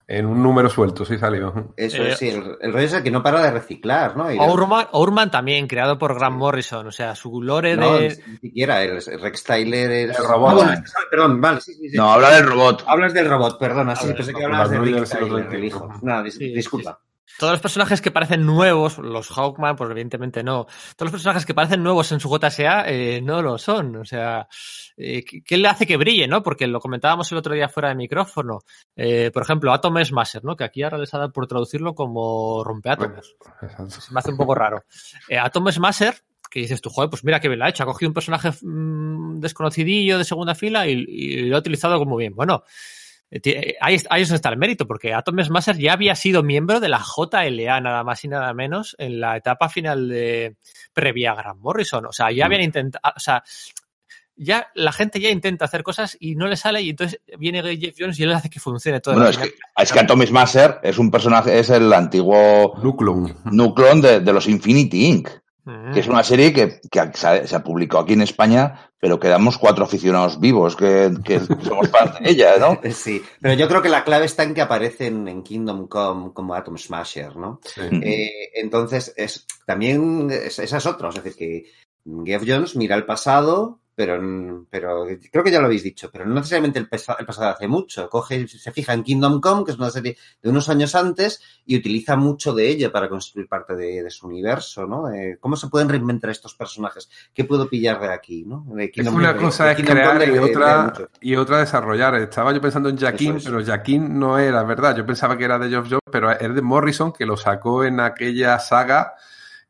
En 0.10 0.26
un 0.26 0.41
número 0.41 0.70
suelto, 0.70 1.03
sí 1.03 1.18
salió. 1.18 1.74
Eso 1.76 2.01
Eh, 2.01 2.12
es, 2.12 2.18
sí, 2.18 2.30
el, 2.30 2.58
el 2.62 2.72
rollo 2.72 2.86
es 2.86 2.93
el 2.93 3.03
que 3.03 3.12
no 3.12 3.22
para 3.22 3.41
de 3.41 3.51
reciclar, 3.51 4.16
¿no? 4.16 4.32
Y- 4.32 4.38
Ourman, 4.39 4.88
Ourman 4.93 5.30
también, 5.30 5.68
creado 5.68 5.97
por 5.99 6.16
Grant 6.16 6.38
Morrison. 6.38 6.88
O 6.88 6.91
sea, 6.93 7.14
su 7.14 7.41
lore 7.41 7.76
no, 7.76 7.97
de. 7.97 8.18
ni 8.26 8.38
siquiera, 8.38 8.82
el, 8.84 9.01
Rex 9.20 9.43
Tyler 9.43 9.91
es... 9.91 10.18
El 10.18 10.26
robot. 10.26 10.49
Ah, 10.51 10.53
bueno, 10.53 10.84
perdón, 11.12 11.41
vale, 11.41 11.60
sí, 11.60 11.74
sí, 11.74 11.89
sí. 11.89 11.97
No, 11.97 12.14
habla 12.14 12.32
del 12.36 12.45
robot. 12.45 12.86
Hablas 12.88 13.14
del 13.14 13.28
robot, 13.30 13.60
perdona, 13.60 13.95
sí, 13.97 14.14
pensé 14.14 14.34
que 14.34 14.45
hablabas 14.45 14.70
de 14.70 14.78
siglo 14.82 15.03
Tyler, 15.03 15.53
el 15.53 15.64
hijo. 15.66 15.89
No, 16.01 16.24
dis- 16.24 16.32
Sí, 16.38 16.53
disculpa. 16.53 16.99
Todos 17.38 17.53
los 17.53 17.61
personajes 17.61 18.01
que 18.01 18.11
parecen 18.11 18.45
nuevos, 18.45 18.97
los 18.97 19.30
Hawkman, 19.30 19.75
pues 19.75 19.91
evidentemente 19.91 20.43
no. 20.43 20.65
Todos 20.95 21.07
los 21.07 21.11
personajes 21.11 21.45
que 21.45 21.53
parecen 21.53 21.84
nuevos 21.84 22.11
en 22.11 22.19
su 22.19 22.30
JSA 22.30 22.88
eh, 22.88 23.21
no 23.21 23.41
lo 23.41 23.57
son. 23.57 23.97
O 23.97 24.05
sea, 24.05 24.47
eh, 24.95 25.23
¿qué, 25.23 25.57
le 25.57 25.67
hace 25.67 25.86
que 25.86 25.97
brille, 25.97 26.28
no? 26.28 26.41
Porque 26.41 26.65
lo 26.65 26.80
comentábamos 26.80 27.32
el 27.32 27.38
otro 27.38 27.53
día 27.53 27.69
fuera 27.69 27.89
de 27.89 27.95
micrófono. 27.95 28.59
Eh, 28.95 29.30
por 29.32 29.43
ejemplo, 29.43 29.71
Atom 29.71 30.03
Smasher, 30.03 30.43
¿no? 30.43 30.55
Que 30.55 30.63
aquí 30.63 30.82
ahora 30.82 30.97
les 30.97 31.13
ha 31.13 31.19
dado 31.19 31.32
por 31.32 31.47
traducirlo 31.47 31.93
como 31.93 32.63
rompeátomos. 32.63 33.36
Exacto. 33.61 34.01
Se 34.01 34.13
me 34.13 34.19
hace 34.19 34.32
un 34.32 34.38
poco 34.38 34.55
raro. 34.55 34.84
Eh, 35.30 35.38
Atom 35.38 35.71
Smasher, 35.71 36.15
que 36.49 36.61
dices 36.61 36.82
tú, 36.82 36.89
joder, 36.89 37.09
pues 37.09 37.23
mira 37.23 37.39
qué 37.39 37.49
bien 37.49 37.59
la 37.59 37.67
ha 37.67 37.69
hecho. 37.69 37.84
Ha 37.84 37.88
cogido 37.88 38.09
un 38.09 38.15
personaje 38.15 38.51
mm, 38.61 39.39
desconocidillo 39.39 40.17
de 40.17 40.23
segunda 40.23 40.55
fila 40.55 40.88
y, 40.88 41.05
y 41.07 41.41
lo 41.43 41.57
ha 41.57 41.59
utilizado 41.59 41.99
como 41.99 42.17
bien. 42.17 42.34
Bueno, 42.34 42.63
ahí, 43.32 43.97
ahí 44.09 44.21
es 44.21 44.30
donde 44.30 44.36
está 44.36 44.49
el 44.49 44.57
mérito, 44.57 44.88
porque 44.88 45.13
Atom 45.13 45.39
Smasher 45.43 45.78
ya 45.78 45.93
había 45.93 46.15
sido 46.15 46.43
miembro 46.43 46.80
de 46.80 46.89
la 46.89 46.99
JLA, 47.03 47.82
nada 47.82 48.03
más 48.03 48.23
y 48.23 48.28
nada 48.28 48.53
menos, 48.53 48.95
en 48.99 49.19
la 49.19 49.36
etapa 49.38 49.69
final 49.69 50.07
de 50.07 50.55
previa 50.93 51.32
a 51.32 51.36
Grant 51.36 51.59
Morrison. 51.59 52.05
O 52.05 52.11
sea, 52.11 52.32
ya 52.32 52.43
Mm. 52.43 52.47
habían 52.47 52.61
intentado, 52.61 53.13
o 53.15 53.19
sea, 53.19 53.43
ya 54.39 54.67
la 54.75 54.91
gente 54.91 55.19
ya 55.19 55.30
intenta 55.32 55.65
hacer 55.65 55.82
cosas 55.82 56.15
y 56.19 56.36
no 56.36 56.47
le 56.47 56.55
sale, 56.55 56.82
y 56.82 56.91
entonces 56.91 57.19
viene 57.39 57.61
Jeff 57.78 57.95
Jones 57.97 58.19
y 58.19 58.23
él 58.23 58.32
hace 58.34 58.49
que 58.49 58.59
funcione 58.59 58.99
todo. 58.99 59.15
Bueno, 59.15 59.30
es 59.30 59.38
que, 59.38 59.51
es 59.75 59.91
que 59.91 59.99
Atom 59.99 60.21
Smasher 60.25 60.80
es 60.84 60.97
un 60.99 61.09
personaje, 61.09 61.57
es 61.57 61.69
el 61.71 61.91
antiguo 61.91 62.75
Nuclon. 62.84 63.36
núcleo 63.45 63.95
de, 63.95 64.19
de 64.19 64.34
los 64.34 64.47
Infinity 64.47 65.05
Inc., 65.07 65.30
Mm. 65.30 65.47
Que 65.93 65.99
es 65.99 66.07
una 66.07 66.24
serie 66.24 66.53
que, 66.53 66.80
que 66.89 67.11
se, 67.13 67.47
se 67.47 67.59
publicó 67.59 67.99
aquí 67.99 68.13
en 68.13 68.22
España, 68.22 68.89
pero 68.99 69.20
quedamos 69.20 69.57
cuatro 69.57 69.84
aficionados 69.84 70.39
vivos 70.39 70.76
que, 70.76 71.11
que 71.24 71.39
somos 71.63 71.89
parte 71.89 72.24
de 72.24 72.30
ella, 72.32 72.57
¿no? 72.57 72.80
Sí, 72.91 73.22
pero 73.41 73.53
yo 73.53 73.68
creo 73.68 73.82
que 73.82 73.89
la 73.89 74.03
clave 74.03 74.26
está 74.26 74.43
en 74.43 74.53
que 74.53 74.61
aparecen 74.61 75.28
en 75.28 75.43
Kingdom 75.43 75.88
Come 75.88 76.32
como 76.34 76.55
Atom 76.55 76.78
Smasher, 76.78 77.36
¿no? 77.36 77.59
Sí. 77.63 77.82
Eh, 78.01 78.49
entonces, 78.55 79.13
es, 79.18 79.45
también 79.65 80.30
es, 80.32 80.59
esa 80.59 80.78
es 80.78 80.86
otra. 80.86 81.09
Es 81.09 81.15
decir, 81.15 81.36
que 81.36 81.65
Geoff 82.26 82.43
Jones 82.47 82.76
mira 82.76 82.95
el 82.95 83.05
pasado 83.05 83.80
pero, 83.98 84.22
pero 84.70 85.08
creo 85.32 85.43
que 85.43 85.50
ya 85.50 85.60
lo 85.60 85.66
habéis 85.66 85.82
dicho, 85.82 86.12
pero 86.12 86.24
no 86.24 86.36
necesariamente 86.36 86.78
el, 86.78 86.88
el 86.91 87.26
pasado 87.26 87.50
hace 87.50 87.68
mucho. 87.68 88.08
Coge, 88.08 88.48
se 88.48 88.72
fija 88.72 88.93
en 88.93 89.02
Kingdom 89.02 89.41
Come, 89.41 89.66
que 89.66 89.72
es 89.72 89.78
una 89.80 89.89
serie 89.89 90.16
de 90.39 90.50
unos 90.52 90.70
años 90.70 90.93
antes, 90.93 91.41
y 91.66 91.76
utiliza 91.76 92.16
mucho 92.16 92.54
de 92.54 92.70
ella 92.70 92.91
para 92.91 93.10
construir 93.10 93.48
parte 93.48 93.76
de, 93.76 94.04
de 94.04 94.10
su 94.12 94.28
universo, 94.28 94.86
¿no? 94.86 95.12
Eh, 95.12 95.39
¿Cómo 95.39 95.56
se 95.56 95.70
pueden 95.70 95.89
reinventar 95.89 96.30
estos 96.30 96.54
personajes? 96.54 97.10
¿Qué 97.34 97.45
puedo 97.45 97.68
pillar 97.68 98.00
de 98.00 98.14
aquí, 98.14 98.45
no? 98.45 98.68
De 98.70 98.91
es 98.93 99.08
una 99.08 99.34
Come, 99.34 99.45
cosa 99.45 99.72
es 99.72 99.84
crear 99.84 100.30
y, 100.30 100.38
otra, 100.38 100.93
y 101.20 101.36
otra 101.36 101.58
desarrollar. 101.58 102.14
Estaba 102.18 102.54
yo 102.54 102.62
pensando 102.62 102.89
en 102.89 103.00
Jaquín, 103.00 103.39
pero 103.43 103.66
Jaquín 103.66 104.20
no 104.20 104.38
era, 104.38 104.62
¿verdad? 104.62 104.95
Yo 104.95 105.08
pensaba 105.08 105.36
que 105.36 105.45
era 105.45 105.58
de 105.58 105.70
Geoff 105.70 105.88
Jones, 105.89 106.04
pero 106.12 106.30
es 106.30 106.54
de 106.54 106.62
Morrison, 106.62 107.12
que 107.12 107.26
lo 107.26 107.36
sacó 107.36 107.84
en 107.84 108.00
aquella 108.00 108.60
saga 108.60 109.16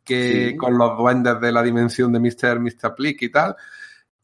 que 0.04 0.50
sí. 0.50 0.58
con 0.58 0.78
los 0.78 0.98
duendes 0.98 1.40
de 1.40 1.54
la 1.54 1.64
dimensión 1.64 2.12
de 2.12 2.20
Mr. 2.20 2.60
Mr. 2.60 2.94
Plick 2.94 3.22
y 3.22 3.30
tal 3.30 3.56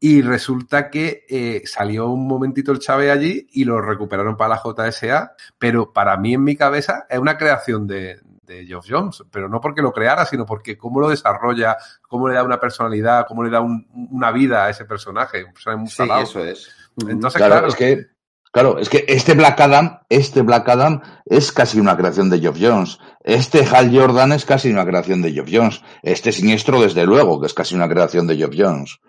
y 0.06 0.22
resulta 0.22 0.89
que 0.89 1.26
eh, 1.30 1.62
salió 1.64 2.10
un 2.10 2.28
momentito 2.28 2.74
el 2.74 2.80
Chávez 2.80 3.10
allí 3.10 3.47
y 3.54 3.64
lo 3.64 3.80
recuperaron 3.80 4.36
para 4.36 4.56
la 4.56 4.62
JSA, 4.62 5.32
pero 5.58 5.93
para 5.93 6.18
mí 6.18 6.34
en 6.34 6.43
mi 6.43 6.58
cabeza 6.58 7.06
es 7.10 7.18
una 7.20 7.38
creación 7.38 7.88
de, 7.88 8.20
de 8.41 8.66
Geoff 8.66 8.86
Jones, 8.89 9.24
pero 9.32 9.47
no 9.47 9.62
porque 9.62 9.82
lo 9.82 9.93
creara, 9.93 10.26
sino 10.26 10.45
porque 10.45 10.78
cómo 10.78 10.99
lo 10.99 11.08
desarrolla, 11.08 11.78
cómo 12.01 12.28
le 12.28 12.36
da 12.36 12.43
una 12.43 12.60
personalidad, 12.60 13.26
cómo 13.26 13.45
le 13.45 13.49
da 13.49 13.62
un, 13.62 13.88
una 14.12 14.30
vida 14.34 14.66
a 14.66 14.70
ese 14.72 14.84
personaje. 14.84 15.45
Un 15.45 15.54
personaje 15.54 15.80
muy 15.80 15.89
sí, 15.89 16.04
eso 16.22 16.43
es. 16.43 16.70
Entonces, 17.08 17.38
claro, 17.38 17.54
claro, 17.54 17.68
es 17.68 17.76
que 17.76 18.08
Claro, 18.51 18.80
es 18.80 18.89
que 18.89 19.06
este 19.08 19.36
Black 19.36 19.60
Adam, 19.62 20.01
este 20.10 20.41
Black 20.41 20.68
Adam 20.68 21.01
es 21.26 21.54
casi 21.54 21.80
una 21.80 21.95
creación 21.95 22.30
de 22.30 22.39
Geoff 22.39 22.58
Jones. 22.60 22.99
Este 23.24 23.66
Hal 23.66 23.89
Jordan 23.97 24.34
es 24.34 24.43
casi 24.43 24.70
una 24.70 24.86
creación 24.86 25.22
de 25.22 25.32
Geoff 25.32 25.49
Jones. 25.49 25.82
Este 26.04 26.34
Siniestro, 26.34 26.82
desde 26.82 27.06
luego, 27.06 27.39
que 27.39 27.47
es 27.47 27.54
casi 27.54 27.74
una 27.74 27.88
creación 27.88 28.28
de 28.28 28.36
Geoff 28.36 28.54
Jones 28.56 28.99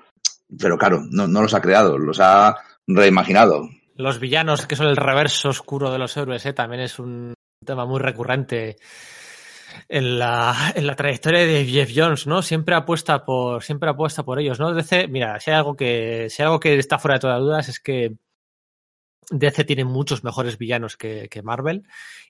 pero 0.59 0.78
claro, 0.78 1.02
no, 1.11 1.26
no, 1.26 1.42
los 1.42 1.55
ha 1.55 1.61
creado, 1.61 1.98
los 1.98 2.20
ha 2.20 2.57
reimaginado. 2.86 3.68
Los 3.96 4.18
villanos, 4.18 4.66
que 4.66 4.76
son 4.76 4.88
el 4.88 4.96
reverso 4.96 5.50
oscuro 5.50 5.90
de 5.90 5.98
los 5.98 6.16
héroes, 6.16 6.44
¿eh? 6.46 6.52
también 6.52 6.82
es 6.82 6.98
un 6.98 7.34
tema 7.64 7.86
muy 7.86 8.00
recurrente 8.00 8.76
en 9.88 10.18
la, 10.18 10.72
en 10.74 10.86
la 10.86 10.96
trayectoria 10.96 11.46
de 11.46 11.64
Jeff 11.64 11.90
Jones, 11.94 12.26
¿no? 12.26 12.42
Siempre 12.42 12.74
apuesta 12.74 13.24
por, 13.24 13.62
siempre 13.62 13.90
apuesta 13.90 14.24
por 14.24 14.38
ellos, 14.40 14.59
¿no? 14.59 14.72
DC, 14.72 15.09
mira, 15.09 15.38
si 15.40 15.50
hay 15.50 15.57
algo 15.57 15.76
que, 15.76 16.28
si 16.30 16.42
hay 16.42 16.46
algo 16.46 16.61
que 16.61 16.78
está 16.78 16.98
fuera 16.98 17.14
de 17.14 17.20
todas 17.20 17.40
dudas 17.40 17.68
es 17.68 17.80
que 17.80 18.16
DC 19.30 19.64
tiene 19.64 19.84
muchos 19.84 20.22
mejores 20.22 20.59
villanos 20.59 20.96
que, 20.96 21.28
que, 21.30 21.42
Marvel 21.42 21.86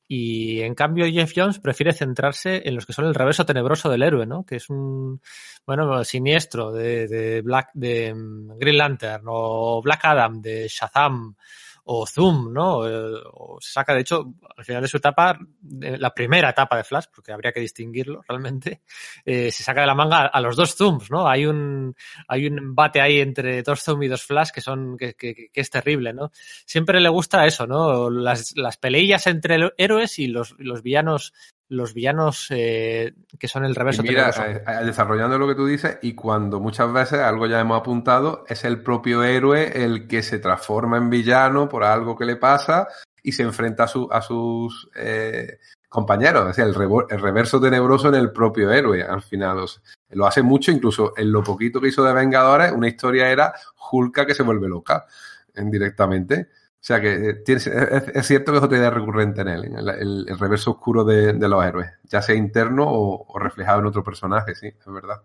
y 0.07 0.61
en 0.61 0.75
cambio 0.75 1.07
Jeff 1.07 1.33
Jones 1.35 1.59
prefiere 1.59 1.93
centrarse 1.93 2.63
en 2.67 2.75
los 2.75 2.87
que 2.87 2.93
son 2.93 3.07
el 3.07 3.15
reverso 3.15 3.47
tenebroso 3.47 3.91
del 3.91 4.03
héroe, 4.03 4.27
¿no? 4.27 4.45
Que 4.45 4.57
es 4.57 4.69
un 4.69 5.21
bueno 5.67 6.05
siniestro 6.05 6.73
de, 6.73 7.09
de 7.09 7.41
Black 7.43 7.71
de 7.75 8.15
Green 8.59 8.79
Lantern 8.79 9.25
o 9.27 9.81
Black 9.83 10.05
Adam 10.05 10.41
de 10.41 10.69
Shazam 10.69 11.37
o 11.85 12.07
Zoom, 12.07 12.53
¿no? 12.53 12.78
O 12.78 13.59
se 13.61 13.72
saca, 13.72 13.95
de 13.95 14.01
hecho, 14.01 14.35
al 14.57 14.64
final 14.64 14.82
de 14.82 14.89
su 14.89 14.97
etapa, 14.97 15.39
la 15.62 16.14
primera 16.14 16.51
etapa 16.51 16.76
de 16.76 16.85
Flash, 16.85 17.07
porque 17.14 17.32
habría 17.32 17.53
que 17.53 17.61
distinguirlo 17.61 18.22
realmente, 18.26 18.82
eh, 19.24 19.51
se 19.51 19.62
saca 19.62 19.82
de 19.82 19.87
la 19.87 19.95
manga 19.95 20.26
a 20.26 20.41
los 20.41 20.57
dos 20.57 20.74
Zooms, 20.74 21.11
¿no? 21.11 21.28
Hay 21.28 21.47
un, 21.47 21.95
hay 22.28 22.47
un 22.47 22.59
embate 22.59 23.01
ahí 23.01 23.20
entre 23.20 23.62
dos 23.62 23.82
Zoom 23.82 24.03
y 24.03 24.09
dos 24.09 24.22
Flash 24.22 24.51
que 24.51 24.61
son, 24.61 24.97
que, 24.97 25.14
que, 25.14 25.51
que, 25.53 25.61
es 25.61 25.70
terrible, 25.70 26.12
¿no? 26.12 26.30
Siempre 26.35 27.01
le 27.01 27.09
gusta 27.09 27.47
eso, 27.47 27.66
¿no? 27.66 28.11
Las, 28.11 28.57
las 28.57 28.76
peleillas 28.76 29.26
entre 29.26 29.72
héroes 29.76 30.18
y 30.18 30.28
los, 30.28 30.55
los 30.59 30.82
villanos 30.82 31.32
los 31.75 31.95
villanos 31.95 32.47
eh, 32.51 33.14
que 33.39 33.49
son 33.49 33.64
el 33.64 33.75
reverso. 33.75 34.03
Y 34.05 34.09
mira, 34.09 34.31
eh, 34.31 34.85
desarrollando 34.85 35.39
lo 35.39 35.47
que 35.47 35.55
tú 35.55 35.66
dices, 35.66 35.99
y 36.03 36.14
cuando 36.14 36.61
muchas 36.61 36.93
veces, 36.93 37.20
algo 37.20 37.47
ya 37.47 37.61
hemos 37.61 37.79
apuntado, 37.79 38.45
es 38.49 38.64
el 38.64 38.83
propio 38.83 39.22
héroe 39.22 39.85
el 39.85 40.07
que 40.07 40.22
se 40.22 40.39
transforma 40.39 40.97
en 40.97 41.11
villano 41.11 41.68
por 41.68 41.85
algo 41.85 42.16
que 42.16 42.25
le 42.25 42.37
pasa 42.37 42.89
y 43.22 43.33
se 43.33 43.43
enfrenta 43.43 43.85
a, 43.85 43.89
su, 43.89 44.09
a 44.11 44.20
sus 44.20 44.89
eh, 44.95 45.59
compañeros. 45.89 46.43
Es 46.43 46.57
decir, 46.57 46.75
el, 46.75 47.07
el, 47.11 47.20
reverso 47.20 47.61
tenebroso 47.61 48.09
en 48.09 48.16
el 48.16 48.33
propio 48.33 48.70
héroe, 48.70 49.03
al 49.03 49.22
final. 49.22 49.59
O 49.59 49.66
sea, 49.66 49.83
lo 50.11 50.27
hace 50.27 50.43
mucho, 50.43 50.70
incluso 50.70 51.12
en 51.16 51.33
lo 51.33 51.43
poquito 51.43 51.81
que 51.81 51.89
hizo 51.89 52.05
de 52.05 52.12
Vengadores, 52.12 52.72
una 52.72 52.89
historia 52.89 53.29
era 53.29 53.55
Hulka 53.91 54.27
que 54.27 54.35
se 54.35 54.43
vuelve 54.43 54.68
loca 54.68 55.07
directamente. 55.55 56.49
O 56.85 56.87
sea 56.87 57.01
que 57.01 57.14
eh, 57.14 57.35
tiene, 57.37 57.62
es, 57.62 57.66
es, 57.66 58.26
cierto 58.26 58.53
que 58.53 58.59
es 58.59 58.64
otra 58.64 58.76
idea 58.76 58.91
recurrente 58.91 59.41
en 59.41 59.49
él, 59.49 59.64
en 59.64 59.76
el, 59.78 59.89
el, 59.89 60.26
el 60.28 60.39
reverso 60.39 60.72
oscuro 60.72 61.03
de, 61.03 61.32
de, 61.32 61.49
los 61.49 61.64
héroes, 61.64 61.91
ya 62.03 62.20
sea 62.20 62.35
interno 62.35 62.85
o, 62.87 63.24
o, 63.26 63.39
reflejado 63.39 63.80
en 63.80 63.87
otro 63.87 64.05
personaje, 64.05 64.55
sí, 64.55 64.66
es 64.66 64.93
verdad. 64.93 65.22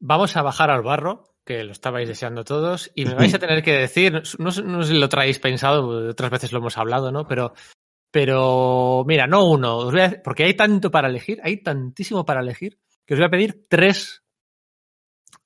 Vamos 0.00 0.36
a 0.36 0.42
bajar 0.42 0.70
al 0.70 0.82
barro, 0.82 1.36
que 1.44 1.62
lo 1.62 1.70
estabais 1.70 2.08
deseando 2.08 2.42
todos, 2.42 2.90
y 2.96 3.04
me 3.04 3.14
vais 3.14 3.32
a 3.32 3.38
tener 3.38 3.62
que 3.62 3.74
decir, 3.74 4.24
no, 4.40 4.50
no 4.64 4.82
sé 4.82 4.92
si 4.92 4.98
lo 4.98 5.08
traéis 5.08 5.38
pensado, 5.38 6.10
otras 6.10 6.32
veces 6.32 6.50
lo 6.50 6.58
hemos 6.58 6.76
hablado, 6.76 7.12
¿no? 7.12 7.28
Pero, 7.28 7.54
pero 8.10 9.04
mira, 9.06 9.28
no 9.28 9.48
uno, 9.48 9.76
os 9.76 9.92
voy 9.92 10.00
a, 10.00 10.20
porque 10.20 10.42
hay 10.42 10.54
tanto 10.54 10.90
para 10.90 11.08
elegir, 11.08 11.38
hay 11.44 11.62
tantísimo 11.62 12.24
para 12.24 12.40
elegir, 12.40 12.80
que 13.06 13.14
os 13.14 13.20
voy 13.20 13.26
a 13.28 13.30
pedir 13.30 13.66
tres 13.68 14.24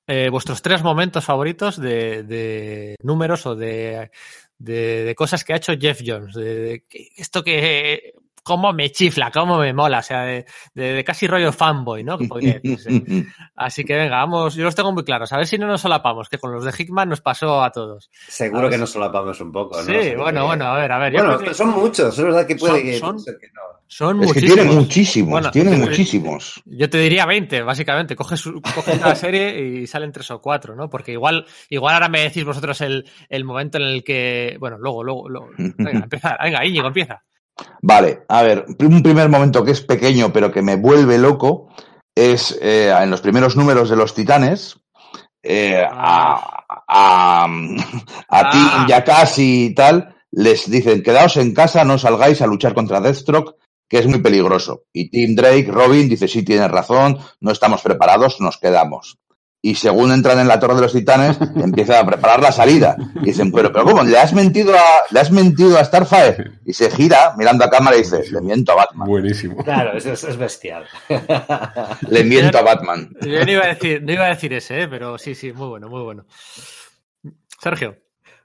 eh, 0.07 0.29
vuestros 0.29 0.61
tres 0.61 0.81
momentos 0.83 1.25
favoritos 1.25 1.79
de, 1.79 2.23
de 2.23 2.95
números 3.03 3.45
o 3.45 3.55
de, 3.55 4.09
de, 4.57 5.03
de, 5.03 5.15
cosas 5.15 5.43
que 5.43 5.53
ha 5.53 5.57
hecho 5.57 5.73
Jeff 5.79 6.01
Jones. 6.05 6.33
De, 6.33 6.55
de, 6.55 6.83
esto 7.15 7.43
que. 7.43 8.13
cómo 8.43 8.73
me 8.73 8.91
chifla, 8.91 9.31
cómo 9.31 9.57
me 9.57 9.73
mola. 9.73 9.99
O 9.99 10.03
sea, 10.03 10.23
de, 10.23 10.45
de 10.73 11.03
casi 11.03 11.27
rollo 11.27 11.51
fanboy, 11.51 12.03
¿no? 12.03 12.17
Así 13.55 13.83
que 13.83 13.95
venga, 13.95 14.17
vamos. 14.17 14.55
Yo 14.55 14.63
los 14.63 14.75
tengo 14.75 14.91
muy 14.91 15.03
claros. 15.03 15.31
A 15.33 15.37
ver 15.37 15.47
si 15.47 15.57
no 15.57 15.67
nos 15.67 15.81
solapamos, 15.81 16.29
que 16.29 16.37
con 16.37 16.51
los 16.51 16.63
de 16.63 16.73
Hickman 16.77 17.09
nos 17.09 17.21
pasó 17.21 17.63
a 17.63 17.71
todos. 17.71 18.09
Seguro 18.27 18.67
a 18.67 18.69
que 18.69 18.77
nos 18.77 18.91
solapamos 18.91 19.39
un 19.41 19.51
poco, 19.51 19.77
¿no? 19.77 19.83
Sí, 19.83 20.15
bueno, 20.15 20.45
bueno, 20.45 20.65
a 20.65 20.77
ver, 20.77 20.91
a 20.91 20.97
ver. 20.97 21.13
Bueno, 21.13 21.39
que... 21.39 21.53
son 21.53 21.69
muchos. 21.69 22.17
Es 22.17 22.23
verdad 22.23 22.47
que 22.47 22.55
puede 22.55 22.99
son, 22.99 23.15
que. 23.15 23.23
Son, 23.25 23.39
que 23.39 23.47
no. 23.53 23.76
Son 23.87 24.21
es 24.21 24.27
muchísimos. 24.27 24.55
que 24.55 24.61
tiene 24.61 24.75
muchísimos, 24.75 25.31
bueno, 25.31 25.51
tiene 25.51 25.77
muchísimos. 25.77 26.61
Yo 26.65 26.89
te 26.89 26.97
diría 26.97 27.25
20, 27.25 27.61
básicamente. 27.61 28.15
Coges, 28.15 28.43
coges 28.43 28.99
serie 29.19 29.59
y 29.59 29.87
salen 29.87 30.11
tres 30.11 30.29
o 30.31 30.41
cuatro, 30.41 30.75
¿no? 30.75 30.89
Porque 30.89 31.13
igual, 31.13 31.45
igual 31.69 31.93
ahora 31.93 32.09
me 32.09 32.21
decís 32.21 32.43
vosotros 32.43 32.81
el, 32.81 33.09
el 33.29 33.45
momento 33.45 33.77
en 33.77 33.83
el 33.85 34.03
que. 34.03 34.57
Bueno, 34.59 34.77
luego, 34.77 35.03
luego, 35.03 35.29
luego. 35.29 35.49
Venga, 35.57 36.03
empezar. 36.03 36.37
Venga, 36.43 36.65
Íñigo, 36.65 36.87
empieza. 36.87 37.23
Vale, 37.81 38.23
a 38.27 38.43
ver, 38.43 38.65
un 38.67 39.01
primer 39.01 39.29
momento 39.29 39.63
que 39.63 39.71
es 39.71 39.81
pequeño, 39.81 40.31
pero 40.31 40.51
que 40.51 40.61
me 40.61 40.75
vuelve 40.75 41.17
loco, 41.17 41.73
es 42.13 42.57
eh, 42.61 42.91
en 42.91 43.09
los 43.09 43.21
primeros 43.21 43.55
números 43.55 43.89
de 43.89 43.95
los 43.95 44.13
titanes. 44.13 44.77
Eh, 45.41 45.81
a, 45.81 46.65
a, 46.87 47.45
a 47.45 47.47
ah. 48.29 48.49
Tim, 48.51 48.87
ya 48.87 49.03
casi 49.03 49.67
y 49.67 49.73
tal 49.73 50.13
les 50.31 50.69
dicen, 50.69 51.03
quedaos 51.03 51.37
en 51.37 51.53
casa, 51.53 51.83
no 51.83 51.97
salgáis 51.97 52.41
a 52.41 52.47
luchar 52.47 52.73
contra 52.73 53.01
Deathstroke, 53.01 53.55
que 53.87 53.99
es 53.99 54.07
muy 54.07 54.19
peligroso. 54.19 54.83
Y 54.93 55.09
Tim 55.09 55.35
Drake, 55.35 55.67
Robin, 55.69 56.09
dice, 56.09 56.27
sí, 56.27 56.43
tienes 56.43 56.69
razón, 56.69 57.17
no 57.39 57.51
estamos 57.51 57.81
preparados, 57.81 58.39
nos 58.39 58.57
quedamos. 58.57 59.17
Y 59.61 59.75
según 59.75 60.11
entran 60.11 60.39
en 60.39 60.47
la 60.47 60.59
Torre 60.59 60.75
de 60.75 60.81
los 60.81 60.93
Titanes, 60.93 61.37
empiezan 61.55 62.03
a 62.05 62.07
preparar 62.07 62.41
la 62.41 62.51
salida. 62.51 62.95
Y 63.15 63.25
dicen, 63.25 63.51
pero, 63.51 63.71
pero 63.71 63.85
¿cómo? 63.85 64.03
¿Le 64.03 64.17
has 64.17 64.33
mentido 64.33 64.75
a, 64.75 64.83
le 65.09 65.19
has 65.19 65.31
mentido 65.31 65.77
a 65.77 65.83
Starfire? 65.83 66.59
Y 66.65 66.73
se 66.73 66.91
gira, 66.91 67.33
mirando 67.37 67.65
a 67.65 67.69
cámara 67.69 67.97
y 67.97 67.99
dice, 67.99 68.23
le 68.31 68.41
miento 68.41 68.73
a 68.73 68.75
Batman. 68.75 69.07
Buenísimo. 69.07 69.63
Claro, 69.63 69.97
eso 69.97 70.13
es, 70.13 70.23
es 70.23 70.37
bestial. 70.37 70.85
le 72.09 72.23
miento 72.23 72.57
a 72.57 72.61
Batman. 72.61 73.09
Yo 73.21 73.43
no 73.43 73.51
iba 73.51 73.65
a 73.65 73.67
decir, 73.67 74.03
no 74.03 74.13
iba 74.13 74.25
a 74.25 74.29
decir 74.29 74.53
ese, 74.53 74.83
¿eh? 74.83 74.87
pero 74.87 75.17
sí, 75.17 75.33
sí, 75.33 75.51
muy 75.51 75.67
bueno, 75.67 75.89
muy 75.89 76.03
bueno. 76.03 76.25
Sergio. 77.59 77.97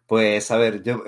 Pues 0.06 0.50
a 0.50 0.56
ver, 0.56 0.82
yo 0.82 1.02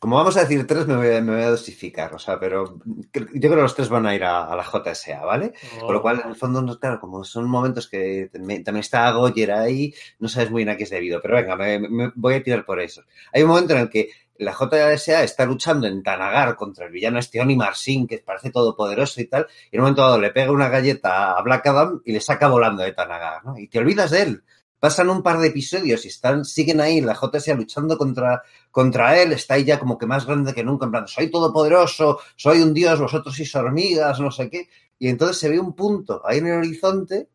como 0.00 0.16
vamos 0.16 0.34
a 0.38 0.40
decir 0.40 0.66
tres, 0.66 0.86
me 0.86 0.96
voy 0.96 1.14
a, 1.14 1.20
me 1.20 1.34
voy 1.34 1.42
a 1.42 1.50
dosificar, 1.50 2.14
o 2.14 2.18
sea, 2.18 2.40
pero 2.40 2.78
yo 3.12 3.20
creo 3.22 3.50
que 3.50 3.62
los 3.62 3.74
tres 3.74 3.90
van 3.90 4.06
a 4.06 4.14
ir 4.14 4.24
a, 4.24 4.46
a 4.46 4.56
la 4.56 4.64
JSA, 4.64 5.22
¿vale? 5.26 5.52
Oh. 5.76 5.86
Con 5.86 5.94
lo 5.94 6.00
cual, 6.00 6.22
en 6.24 6.30
el 6.30 6.36
fondo, 6.36 6.80
claro, 6.80 6.98
como 6.98 7.22
son 7.22 7.46
momentos 7.50 7.86
que 7.86 8.30
me, 8.40 8.60
también 8.60 8.80
está 8.80 9.10
Goyer 9.12 9.52
ahí, 9.52 9.92
no 10.18 10.28
sabes 10.28 10.50
muy 10.50 10.64
bien 10.64 10.70
a 10.70 10.78
qué 10.78 10.84
es 10.84 10.90
debido, 10.90 11.20
pero 11.20 11.36
venga, 11.36 11.54
me, 11.54 11.78
me, 11.78 12.12
voy 12.14 12.34
a 12.34 12.42
tirar 12.42 12.64
por 12.64 12.80
eso. 12.80 13.02
Hay 13.30 13.42
un 13.42 13.50
momento 13.50 13.74
en 13.74 13.80
el 13.80 13.90
que 13.90 14.08
la 14.38 14.52
JSA 14.52 15.22
está 15.22 15.44
luchando 15.44 15.86
en 15.86 16.02
Tanagar 16.02 16.56
contra 16.56 16.86
el 16.86 16.92
villano 16.92 17.18
este 17.18 17.38
Oni 17.38 17.54
Marsin, 17.54 18.06
que 18.06 18.20
parece 18.20 18.50
todopoderoso 18.50 19.20
y 19.20 19.26
tal, 19.26 19.48
y 19.70 19.76
en 19.76 19.80
un 19.80 19.84
momento 19.84 20.00
dado 20.00 20.18
le 20.18 20.30
pega 20.30 20.50
una 20.50 20.70
galleta 20.70 21.32
a 21.32 21.42
Black 21.42 21.66
Adam 21.66 22.00
y 22.06 22.12
le 22.12 22.22
saca 22.22 22.48
volando 22.48 22.82
de 22.82 22.92
Tanagar, 22.92 23.44
¿no? 23.44 23.58
Y 23.58 23.68
te 23.68 23.78
olvidas 23.78 24.10
de 24.12 24.22
él 24.22 24.42
pasan 24.80 25.10
un 25.10 25.22
par 25.22 25.38
de 25.38 25.48
episodios 25.48 26.04
y 26.06 26.08
están, 26.08 26.44
siguen 26.44 26.80
ahí 26.80 27.00
la 27.02 27.14
JSA 27.14 27.54
luchando 27.54 27.98
contra, 27.98 28.42
contra 28.70 29.20
él, 29.20 29.32
está 29.32 29.58
ya 29.58 29.78
como 29.78 29.98
que 29.98 30.06
más 30.06 30.26
grande 30.26 30.54
que 30.54 30.64
nunca, 30.64 30.86
en 30.86 30.90
plan, 30.90 31.06
soy 31.06 31.30
todopoderoso, 31.30 32.18
soy 32.34 32.62
un 32.62 32.72
dios, 32.72 32.98
vosotros 32.98 33.36
sois 33.36 33.54
hormigas, 33.54 34.18
no 34.18 34.30
sé 34.30 34.48
qué. 34.48 34.68
Y 34.98 35.08
entonces 35.08 35.38
se 35.38 35.48
ve 35.48 35.60
un 35.60 35.74
punto 35.74 36.22
ahí 36.24 36.38
en 36.38 36.46
el 36.46 36.58
horizonte, 36.58 37.28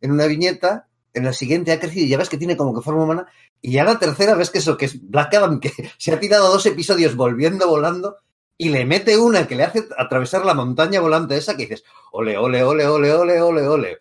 en 0.00 0.12
una 0.12 0.26
viñeta, 0.26 0.88
en 1.12 1.24
la 1.24 1.32
siguiente 1.32 1.72
ha 1.72 1.80
crecido 1.80 2.06
y 2.06 2.08
ya 2.08 2.18
ves 2.18 2.28
que 2.28 2.38
tiene 2.38 2.56
como 2.56 2.74
que 2.74 2.80
forma 2.80 3.04
humana, 3.04 3.26
y 3.60 3.72
ya 3.72 3.84
la 3.84 3.98
tercera 3.98 4.34
ves 4.34 4.50
que 4.50 4.58
eso, 4.58 4.76
que 4.76 4.86
es 4.86 5.08
Black 5.08 5.34
Adam, 5.34 5.58
que 5.60 5.72
se 5.98 6.12
ha 6.12 6.20
tirado 6.20 6.50
dos 6.50 6.64
episodios 6.66 7.16
volviendo, 7.16 7.68
volando, 7.68 8.18
y 8.56 8.68
le 8.68 8.84
mete 8.84 9.18
una 9.18 9.48
que 9.48 9.56
le 9.56 9.64
hace 9.64 9.84
atravesar 9.98 10.44
la 10.46 10.54
montaña 10.54 11.00
volante 11.00 11.36
esa 11.36 11.56
que 11.56 11.64
dices, 11.64 11.84
ole, 12.12 12.38
ole, 12.38 12.62
ole, 12.62 12.86
ole, 12.86 13.12
ole, 13.12 13.40
ole, 13.40 13.66
ole. 13.66 13.98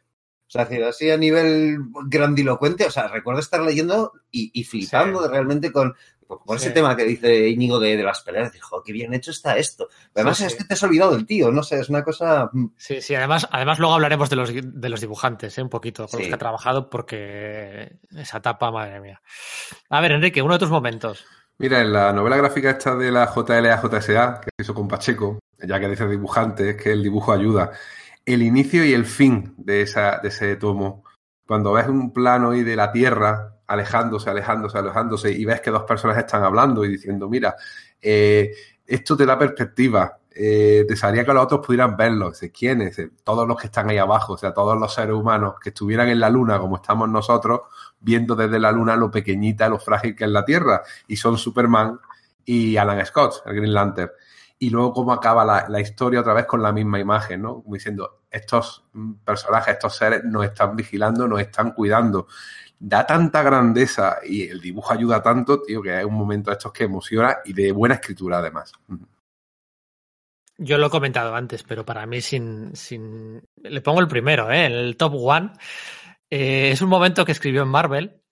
O 0.54 0.60
sea, 0.60 0.68
que 0.68 0.84
así 0.86 1.10
a 1.10 1.18
nivel 1.18 1.78
grandilocuente, 2.06 2.86
o 2.86 2.92
sea, 2.92 3.08
recuerdo 3.08 3.40
estar 3.40 3.60
leyendo 3.62 4.14
y, 4.30 4.52
y 4.54 4.64
flipando 4.66 5.20
Sí. 5.20 5.26
de 5.26 5.32
realmente 5.32 5.72
con, 5.72 5.96
con 6.28 6.58
ese 6.58 6.68
Sí. 6.68 6.74
tema 6.76 6.96
que 6.96 7.06
dice 7.06 7.48
Íñigo 7.50 7.80
de, 7.80 7.98
de 7.98 8.04
las 8.04 8.22
peleas. 8.22 8.52
Dijo, 8.54 8.84
qué 8.84 8.92
bien 8.94 9.16
hecho 9.16 9.32
está 9.32 9.58
esto. 9.58 9.88
Además, 10.14 10.38
Sí, 10.38 10.46
es 10.46 10.52
sí. 10.52 10.60
que 10.60 10.64
te 10.66 10.76
has 10.76 10.84
olvidado 10.84 11.12
del 11.14 11.26
tío, 11.26 11.52
no 11.52 11.64
sé, 11.64 11.80
es 11.80 11.90
una 11.90 12.04
cosa. 12.04 12.50
mm, 12.54 12.68
Sí, 12.78 13.02
sí, 13.02 13.16
además, 13.16 13.48
además 13.52 13.80
luego 13.80 13.96
hablaremos 13.96 14.30
de 14.30 14.36
los, 14.36 14.52
de 14.54 14.90
los 14.90 15.02
dibujantes, 15.02 15.58
¿eh? 15.58 15.64
un 15.64 15.70
poquito, 15.70 16.08
con 16.08 16.20
los 16.20 16.28
que 16.30 16.36
ha 16.36 16.38
trabajado, 16.38 16.88
porque 16.92 17.98
esa 18.16 18.38
etapa, 18.38 18.70
madre 18.70 19.00
mía. 19.00 19.22
A 19.90 20.02
ver, 20.02 20.12
Enrique, 20.12 20.44
uno 20.44 20.54
de 20.54 20.60
tus 20.60 20.70
momentos. 20.70 21.26
Mira, 21.58 21.82
en 21.82 21.94
la 21.94 22.14
novela 22.14 22.38
gráfica 22.38 22.70
esta 22.72 22.96
de 22.96 23.12
la 23.12 23.26
JLA 23.34 23.78
JSA, 23.82 24.42
que 24.42 24.50
se 24.56 24.62
hizo 24.64 24.74
con 24.76 24.88
Pacheco, 24.88 25.40
ya 25.66 25.80
que 25.80 25.88
dice 25.88 26.08
dibujante, 26.08 26.72
es 26.72 26.76
que 26.82 26.92
el 26.92 27.02
dibujo 27.04 27.32
ayuda. 27.32 27.72
El 28.26 28.42
inicio 28.42 28.86
y 28.86 28.94
el 28.94 29.06
fin 29.06 29.54
de, 29.58 29.82
esa, 29.82 30.20
de 30.20 30.30
ese 30.30 30.56
tomo. 30.56 31.04
Cuando 31.46 31.74
ves 31.74 31.88
un 31.88 32.14
plano 32.14 32.52
ahí 32.52 32.64
de 32.64 32.76
la 32.76 32.92
Tierra, 32.92 33.58
alejándose, 33.68 34.30
alejándose, 34.30 34.78
alejándose, 34.78 35.32
y 35.32 35.46
ves 35.46 35.62
que 35.62 35.72
dos 35.72 35.84
personas 35.84 36.18
están 36.18 36.44
hablando 36.44 36.86
y 36.86 36.90
diciendo, 36.90 37.30
mira, 37.30 37.56
eh, 38.02 38.54
esto 38.86 39.18
te 39.18 39.26
da 39.26 39.38
perspectiva. 39.38 40.18
Eh, 40.36 40.86
desearía 40.88 41.24
que 41.24 41.34
los 41.34 41.44
otros 41.44 41.66
pudieran 41.66 41.96
verlo. 41.96 42.32
¿Quiénes? 42.58 43.00
Todos 43.24 43.48
los 43.48 43.58
que 43.58 43.68
están 43.68 43.90
ahí 43.90 43.98
abajo, 43.98 44.34
o 44.34 44.38
sea, 44.38 44.54
todos 44.54 44.80
los 44.80 44.94
seres 44.94 45.14
humanos 45.14 45.56
que 45.62 45.70
estuvieran 45.70 46.10
en 46.10 46.20
la 46.20 46.30
Luna 46.30 46.60
como 46.60 46.78
estamos 46.78 47.08
nosotros, 47.10 47.62
viendo 48.00 48.36
desde 48.36 48.60
la 48.60 48.72
Luna 48.72 48.96
lo 48.96 49.12
pequeñita, 49.12 49.70
lo 49.70 49.80
frágil 49.80 50.16
que 50.16 50.24
es 50.24 50.30
la 50.30 50.44
Tierra. 50.44 50.82
Y 51.08 51.18
son 51.18 51.38
Superman 51.38 52.00
y 52.46 52.78
Alan 52.78 53.06
Scott, 53.06 53.44
el 53.46 53.56
Green 53.56 53.74
Lantern. 53.74 54.12
Y 54.64 54.70
luego 54.70 54.94
cómo 54.94 55.12
acaba 55.12 55.44
la, 55.44 55.66
la 55.68 55.82
historia 55.82 56.22
otra 56.22 56.34
vez 56.34 56.46
con 56.46 56.64
la 56.64 56.72
misma 56.72 56.98
imagen, 56.98 57.42
¿no? 57.42 57.62
Como 57.62 57.76
diciendo, 57.76 58.22
estos 58.32 58.86
mm, 58.94 59.16
personajes, 59.16 59.74
estos 59.74 59.94
seres 59.94 60.24
nos 60.24 60.46
están 60.46 60.74
vigilando, 60.74 61.28
nos 61.28 61.42
están 61.42 61.74
cuidando. 61.74 62.28
Da 62.80 63.06
tanta 63.06 63.44
grandeza 63.44 64.20
y 64.24 64.44
el 64.48 64.62
dibujo 64.62 64.94
ayuda 64.94 65.22
tanto, 65.22 65.62
tío, 65.62 65.82
que 65.82 66.00
es 66.00 66.06
un 66.06 66.14
momento 66.14 66.50
de 66.50 66.56
estos 66.56 66.72
que 66.72 66.86
emociona 66.86 67.40
y 67.44 67.52
de 67.52 67.74
buena 67.74 67.96
escritura 67.96 68.38
además. 68.38 68.72
Yo 70.58 70.78
lo 70.78 70.88
he 70.88 70.90
comentado 70.90 71.36
antes, 71.36 71.62
pero 71.64 71.86
para 71.86 72.06
mí 72.06 72.22
sin, 72.22 72.74
sin... 72.74 73.44
Le 73.58 73.82
pongo 73.82 74.00
el 74.00 74.08
primero, 74.08 74.50
¿eh? 74.50 74.68
el 74.68 74.96
top 74.96 75.16
one. 75.18 75.52
Eh, 76.30 76.72
es 76.72 76.82
un 76.82 76.88
momento 76.88 77.26
que 77.26 77.34
escribió 77.34 77.64
en 77.64 77.68
Marvel 77.68 78.24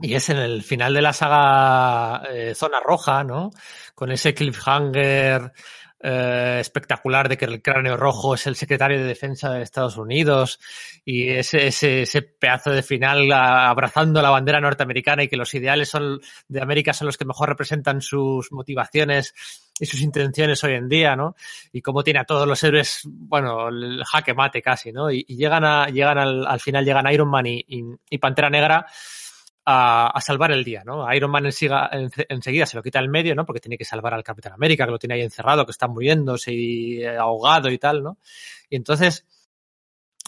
y 0.00 0.14
es 0.14 0.28
en 0.28 0.38
el 0.38 0.62
final 0.62 0.94
de 0.94 1.02
la 1.02 1.12
saga 1.12 2.22
eh, 2.30 2.54
Zona 2.54 2.80
Roja, 2.80 3.22
¿no? 3.22 3.50
Con 3.94 4.10
ese 4.10 4.34
cliffhanger 4.34 5.52
eh, 6.00 6.58
espectacular 6.60 7.28
de 7.28 7.38
que 7.38 7.44
el 7.46 7.62
cráneo 7.62 7.96
rojo 7.96 8.34
es 8.34 8.46
el 8.46 8.56
secretario 8.56 8.98
de 8.98 9.04
defensa 9.04 9.50
de 9.52 9.62
Estados 9.62 9.96
Unidos 9.96 10.58
y 11.04 11.28
ese, 11.30 11.66
ese, 11.68 12.02
ese 12.02 12.20
pedazo 12.22 12.70
de 12.72 12.82
final 12.82 13.30
a- 13.32 13.70
abrazando 13.70 14.20
la 14.20 14.30
bandera 14.30 14.60
norteamericana 14.60 15.22
y 15.22 15.28
que 15.28 15.36
los 15.36 15.54
ideales 15.54 15.88
son, 15.88 16.20
de 16.48 16.60
América 16.60 16.92
son 16.92 17.06
los 17.06 17.16
que 17.16 17.24
mejor 17.24 17.48
representan 17.48 18.02
sus 18.02 18.52
motivaciones 18.52 19.32
y 19.80 19.86
sus 19.86 20.02
intenciones 20.02 20.62
hoy 20.62 20.74
en 20.74 20.88
día, 20.88 21.16
¿no? 21.16 21.34
Y 21.72 21.80
cómo 21.80 22.04
tiene 22.04 22.20
a 22.20 22.24
todos 22.24 22.46
los 22.46 22.62
héroes, 22.62 23.00
bueno, 23.06 23.68
el 23.68 24.04
jaque 24.04 24.34
mate 24.34 24.60
casi, 24.62 24.92
¿no? 24.92 25.10
Y, 25.10 25.24
y 25.26 25.36
llegan 25.36 25.64
a, 25.64 25.86
llegan 25.88 26.18
al, 26.18 26.46
al 26.46 26.60
final 26.60 26.84
llegan 26.84 27.10
Iron 27.12 27.28
Man 27.30 27.46
y, 27.46 27.64
y, 27.66 27.82
y 28.10 28.18
Pantera 28.18 28.50
Negra 28.50 28.86
a, 29.64 30.08
a, 30.08 30.20
salvar 30.20 30.52
el 30.52 30.64
día, 30.64 30.82
¿no? 30.84 31.12
Iron 31.14 31.30
Man 31.30 31.46
ensiga, 31.46 31.88
en, 31.92 32.10
enseguida 32.28 32.66
se 32.66 32.76
lo 32.76 32.82
quita 32.82 32.98
el 32.98 33.08
medio, 33.08 33.34
¿no? 33.34 33.46
Porque 33.46 33.60
tiene 33.60 33.78
que 33.78 33.84
salvar 33.84 34.14
al 34.14 34.24
Capitán 34.24 34.52
América, 34.52 34.84
que 34.84 34.90
lo 34.90 34.98
tiene 34.98 35.14
ahí 35.14 35.22
encerrado, 35.22 35.64
que 35.64 35.72
está 35.72 35.88
muriéndose 35.88 36.52
y 36.52 37.02
eh, 37.02 37.16
ahogado 37.16 37.70
y 37.70 37.78
tal, 37.78 38.02
¿no? 38.02 38.18
Y 38.68 38.76
entonces 38.76 39.26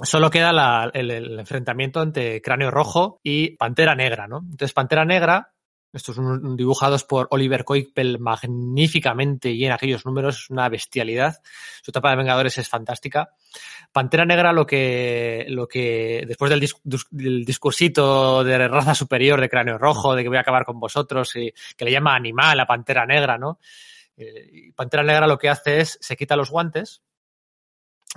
solo 0.03 0.31
queda 0.31 0.53
la, 0.53 0.91
el, 0.93 1.11
el, 1.11 1.39
enfrentamiento 1.39 2.03
entre 2.03 2.41
Cráneo 2.43 2.71
Rojo 2.71 3.21
y 3.23 3.57
Pantera 3.57 3.95
Negra, 3.95 4.27
¿no? 4.29 4.39
Entonces 4.39 4.73
Pantera 4.73 5.05
Negra, 5.05 5.53
estos 5.97 6.17
son 6.17 6.57
dibujados 6.57 7.05
por 7.05 7.27
Oliver 7.31 7.65
Coipel 7.65 8.19
magníficamente 8.19 9.51
y 9.51 9.65
en 9.65 9.73
aquellos 9.73 10.05
números 10.05 10.37
es 10.37 10.51
una 10.51 10.69
bestialidad. 10.69 11.41
Su 11.83 11.91
etapa 11.91 12.11
de 12.11 12.17
Vengadores 12.17 12.59
es 12.59 12.69
fantástica. 12.69 13.31
Pantera 13.93 14.27
Negra 14.27 14.53
lo 14.53 14.67
que, 14.67 15.47
lo 15.49 15.67
que 15.67 16.25
después 16.29 16.51
del, 16.51 16.61
dis, 16.61 16.77
del, 16.85 17.45
discursito 17.45 18.45
de 18.45 18.69
raza 18.69 18.95
superior 18.95 19.41
de 19.41 19.49
cráneo 19.49 19.79
rojo, 19.79 20.15
de 20.15 20.23
que 20.23 20.29
voy 20.29 20.39
a 20.39 20.43
acabar 20.43 20.67
con 20.67 20.79
vosotros, 20.79 21.35
y 21.37 21.53
que 21.77 21.85
le 21.87 21.93
llama 21.93 22.15
animal 22.15 22.61
a 22.61 22.67
Pantera 22.67 23.07
Negra, 23.07 23.39
¿no? 23.39 23.59
Eh, 24.17 24.71
Pantera 24.75 25.03
Negra 25.03 25.27
lo 25.27 25.39
que 25.39 25.49
hace 25.49 25.81
es 25.81 25.99
se 26.01 26.17
quita 26.17 26.37
los 26.37 26.51
guantes 26.51 27.03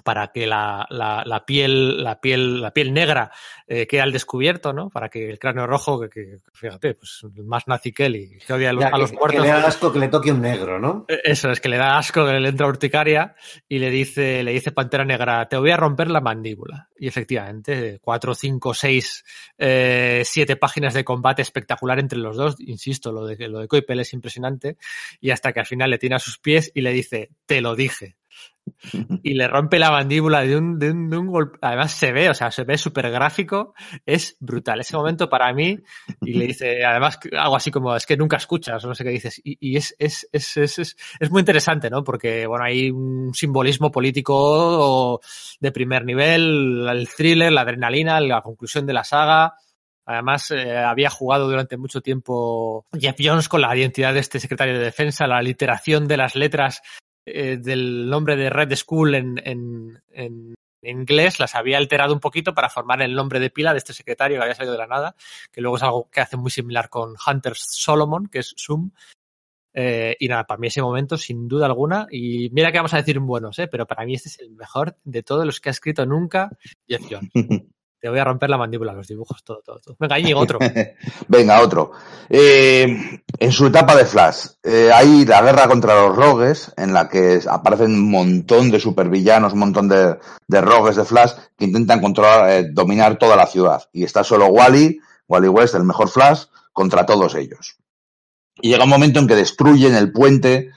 para 0.03 0.27
que 0.27 0.47
la, 0.47 0.85
la, 0.89 1.23
la 1.25 1.45
piel, 1.45 2.03
la 2.03 2.19
piel, 2.19 2.61
la 2.61 2.71
piel 2.71 2.93
negra 2.93 3.31
eh, 3.67 3.87
quede 3.87 4.01
al 4.01 4.11
descubierto, 4.11 4.73
¿no? 4.73 4.89
Para 4.89 5.09
que 5.09 5.29
el 5.29 5.39
cráneo 5.39 5.67
rojo, 5.67 5.99
que, 5.99 6.09
que 6.09 6.37
fíjate, 6.53 6.95
pues 6.95 7.25
más 7.43 7.67
nazi 7.67 7.91
que 7.91 8.05
él 8.05 8.15
y 8.15 8.37
que 8.37 8.53
odia 8.53 8.69
a 8.69 8.73
los, 8.73 8.81
ya, 8.81 8.89
a 8.89 8.97
los 8.97 9.11
que, 9.11 9.17
muertos. 9.17 9.41
Que 9.41 9.47
le 9.47 9.53
da 9.53 9.67
asco 9.67 9.91
que 9.91 9.99
le 9.99 10.07
toque 10.07 10.31
un 10.31 10.41
negro, 10.41 10.79
¿no? 10.79 11.05
Eso, 11.07 11.51
es 11.51 11.59
que 11.59 11.69
le 11.69 11.77
da 11.77 11.97
asco 11.97 12.25
que 12.25 12.33
le 12.33 12.49
entra 12.49 12.67
urticaria 12.67 13.35
y 13.67 13.79
le 13.79 13.89
dice, 13.89 14.43
le 14.43 14.51
dice 14.51 14.71
Pantera 14.71 15.05
Negra, 15.05 15.47
te 15.47 15.57
voy 15.57 15.71
a 15.71 15.77
romper 15.77 16.09
la 16.09 16.21
mandíbula. 16.21 16.89
Y 16.97 17.07
efectivamente, 17.07 17.99
cuatro, 18.01 18.35
cinco, 18.35 18.73
seis, 18.73 19.23
eh, 19.57 20.21
siete 20.25 20.55
páginas 20.55 20.93
de 20.93 21.03
combate 21.03 21.41
espectacular 21.41 21.99
entre 21.99 22.19
los 22.19 22.37
dos. 22.37 22.55
Insisto, 22.59 23.11
lo 23.11 23.25
de, 23.25 23.47
lo 23.47 23.59
de 23.59 23.67
Coipel 23.67 23.99
es 23.99 24.13
impresionante. 24.13 24.77
Y 25.19 25.31
hasta 25.31 25.53
que 25.53 25.61
al 25.61 25.65
final 25.65 25.89
le 25.89 25.97
tiene 25.97 26.15
a 26.15 26.19
sus 26.19 26.37
pies 26.37 26.71
y 26.73 26.81
le 26.81 26.91
dice, 26.91 27.29
te 27.45 27.61
lo 27.61 27.75
dije 27.75 28.18
y 29.23 29.33
le 29.33 29.47
rompe 29.47 29.79
la 29.79 29.91
mandíbula 29.91 30.41
de 30.41 30.57
un, 30.57 30.79
de 30.79 30.91
un, 30.91 31.09
de 31.09 31.17
un 31.17 31.27
golpe. 31.27 31.57
Además 31.61 31.91
se 31.91 32.11
ve, 32.11 32.29
o 32.29 32.33
sea, 32.33 32.51
se 32.51 32.63
ve 32.63 32.77
súper 32.77 33.09
gráfico, 33.11 33.73
es 34.05 34.37
brutal. 34.39 34.79
Ese 34.79 34.95
momento 34.95 35.29
para 35.29 35.53
mí, 35.53 35.79
y 36.21 36.33
le 36.33 36.47
dice, 36.47 36.83
además 36.83 37.19
algo 37.37 37.55
así 37.55 37.71
como, 37.71 37.95
es 37.95 38.05
que 38.05 38.17
nunca 38.17 38.37
escuchas, 38.37 38.83
no 38.85 38.95
sé 38.95 39.03
qué 39.03 39.11
dices, 39.11 39.41
y, 39.43 39.57
y 39.59 39.77
es, 39.77 39.95
es, 39.99 40.27
es, 40.31 40.57
es, 40.57 41.31
muy 41.31 41.39
interesante, 41.39 41.89
¿no? 41.89 42.03
Porque, 42.03 42.45
bueno, 42.47 42.65
hay 42.65 42.89
un 42.89 43.33
simbolismo 43.33 43.91
político 43.91 45.21
de 45.59 45.71
primer 45.71 46.05
nivel, 46.05 46.87
el 46.89 47.07
thriller, 47.09 47.51
la 47.51 47.61
adrenalina, 47.61 48.19
la 48.19 48.41
conclusión 48.41 48.85
de 48.85 48.93
la 48.93 49.03
saga. 49.03 49.55
Además, 50.05 50.49
eh, 50.49 50.75
había 50.75 51.11
jugado 51.11 51.47
durante 51.47 51.77
mucho 51.77 52.01
tiempo 52.01 52.87
Jeff 52.99 53.15
Jones 53.19 53.47
con 53.47 53.61
la 53.61 53.77
identidad 53.77 54.11
de 54.11 54.21
este 54.21 54.39
secretario 54.39 54.73
de 54.73 54.83
defensa, 54.83 55.27
la 55.27 55.39
literación 55.39 56.07
de 56.07 56.17
las 56.17 56.35
letras 56.35 56.81
eh, 57.33 57.57
del 57.57 58.09
nombre 58.09 58.35
de 58.35 58.49
Red 58.49 58.75
School 58.75 59.15
en, 59.15 59.41
en, 59.43 60.01
en, 60.11 60.55
inglés 60.81 61.39
las 61.39 61.55
había 61.55 61.77
alterado 61.77 62.13
un 62.13 62.19
poquito 62.19 62.53
para 62.53 62.69
formar 62.69 63.01
el 63.01 63.13
nombre 63.13 63.39
de 63.39 63.49
pila 63.49 63.73
de 63.73 63.79
este 63.79 63.93
secretario 63.93 64.37
que 64.37 64.43
había 64.43 64.55
salido 64.55 64.73
de 64.73 64.79
la 64.79 64.87
nada, 64.87 65.15
que 65.51 65.61
luego 65.61 65.77
es 65.77 65.83
algo 65.83 66.09
que 66.09 66.21
hace 66.21 66.37
muy 66.37 66.51
similar 66.51 66.89
con 66.89 67.15
Hunter 67.25 67.53
Solomon, 67.55 68.27
que 68.27 68.39
es 68.39 68.55
Zoom. 68.57 68.91
Eh, 69.73 70.15
y 70.19 70.27
nada, 70.27 70.45
para 70.45 70.57
mí 70.57 70.67
ese 70.67 70.81
momento, 70.81 71.17
sin 71.17 71.47
duda 71.47 71.65
alguna, 71.65 72.07
y 72.09 72.49
mira 72.51 72.71
que 72.71 72.79
vamos 72.79 72.93
a 72.93 72.97
decir 72.97 73.19
buenos, 73.19 73.59
¿eh? 73.59 73.67
pero 73.67 73.85
para 73.85 74.05
mí 74.05 74.15
este 74.15 74.29
es 74.29 74.39
el 74.39 74.51
mejor 74.51 74.97
de 75.03 75.21
todos 75.21 75.45
los 75.45 75.59
que 75.59 75.69
ha 75.69 75.71
escrito 75.71 76.05
nunca 76.05 76.49
Jeff 76.87 77.03
Jones. 77.09 77.29
Te 77.99 78.09
voy 78.09 78.19
a 78.19 78.23
romper 78.23 78.49
la 78.49 78.57
mandíbula, 78.57 78.93
los 78.93 79.07
dibujos, 79.07 79.43
todo, 79.43 79.61
todo, 79.63 79.79
todo. 79.79 79.95
Venga, 79.99 80.17
Íñigo, 80.17 80.39
otro. 80.39 80.59
Venga, 81.27 81.61
otro. 81.61 81.91
Eh, 82.29 83.21
en 83.37 83.51
su 83.51 83.67
etapa 83.67 83.95
de 83.95 84.05
Flash, 84.05 84.45
eh, 84.63 84.89
hay 84.93 85.25
la 85.25 85.41
guerra 85.41 85.67
contra 85.67 86.01
los 86.01 86.15
rogues, 86.15 86.71
en 86.77 86.93
la 86.93 87.09
que 87.09 87.41
aparecen 87.49 87.93
un 87.93 88.09
montón 88.09 88.71
de 88.71 88.79
supervillanos, 88.79 89.53
un 89.53 89.59
montón 89.59 89.89
de, 89.89 90.17
de 90.47 90.61
rogues 90.61 90.95
de 90.95 91.03
Flash 91.03 91.33
que 91.57 91.65
intentan 91.65 91.99
controlar, 91.99 92.49
eh, 92.49 92.69
dominar 92.71 93.17
toda 93.17 93.35
la 93.35 93.47
ciudad. 93.47 93.83
Y 93.91 94.05
está 94.05 94.23
solo 94.23 94.47
Wally, 94.47 94.99
Wally 95.27 95.47
West, 95.49 95.75
el 95.75 95.83
mejor 95.83 96.09
Flash, 96.09 96.45
contra 96.71 97.05
todos 97.05 97.35
ellos. 97.35 97.77
Y 98.61 98.69
llega 98.69 98.85
un 98.85 98.89
momento 98.89 99.19
en 99.19 99.27
que 99.27 99.35
destruyen 99.35 99.95
el 99.95 100.11
puente 100.11 100.71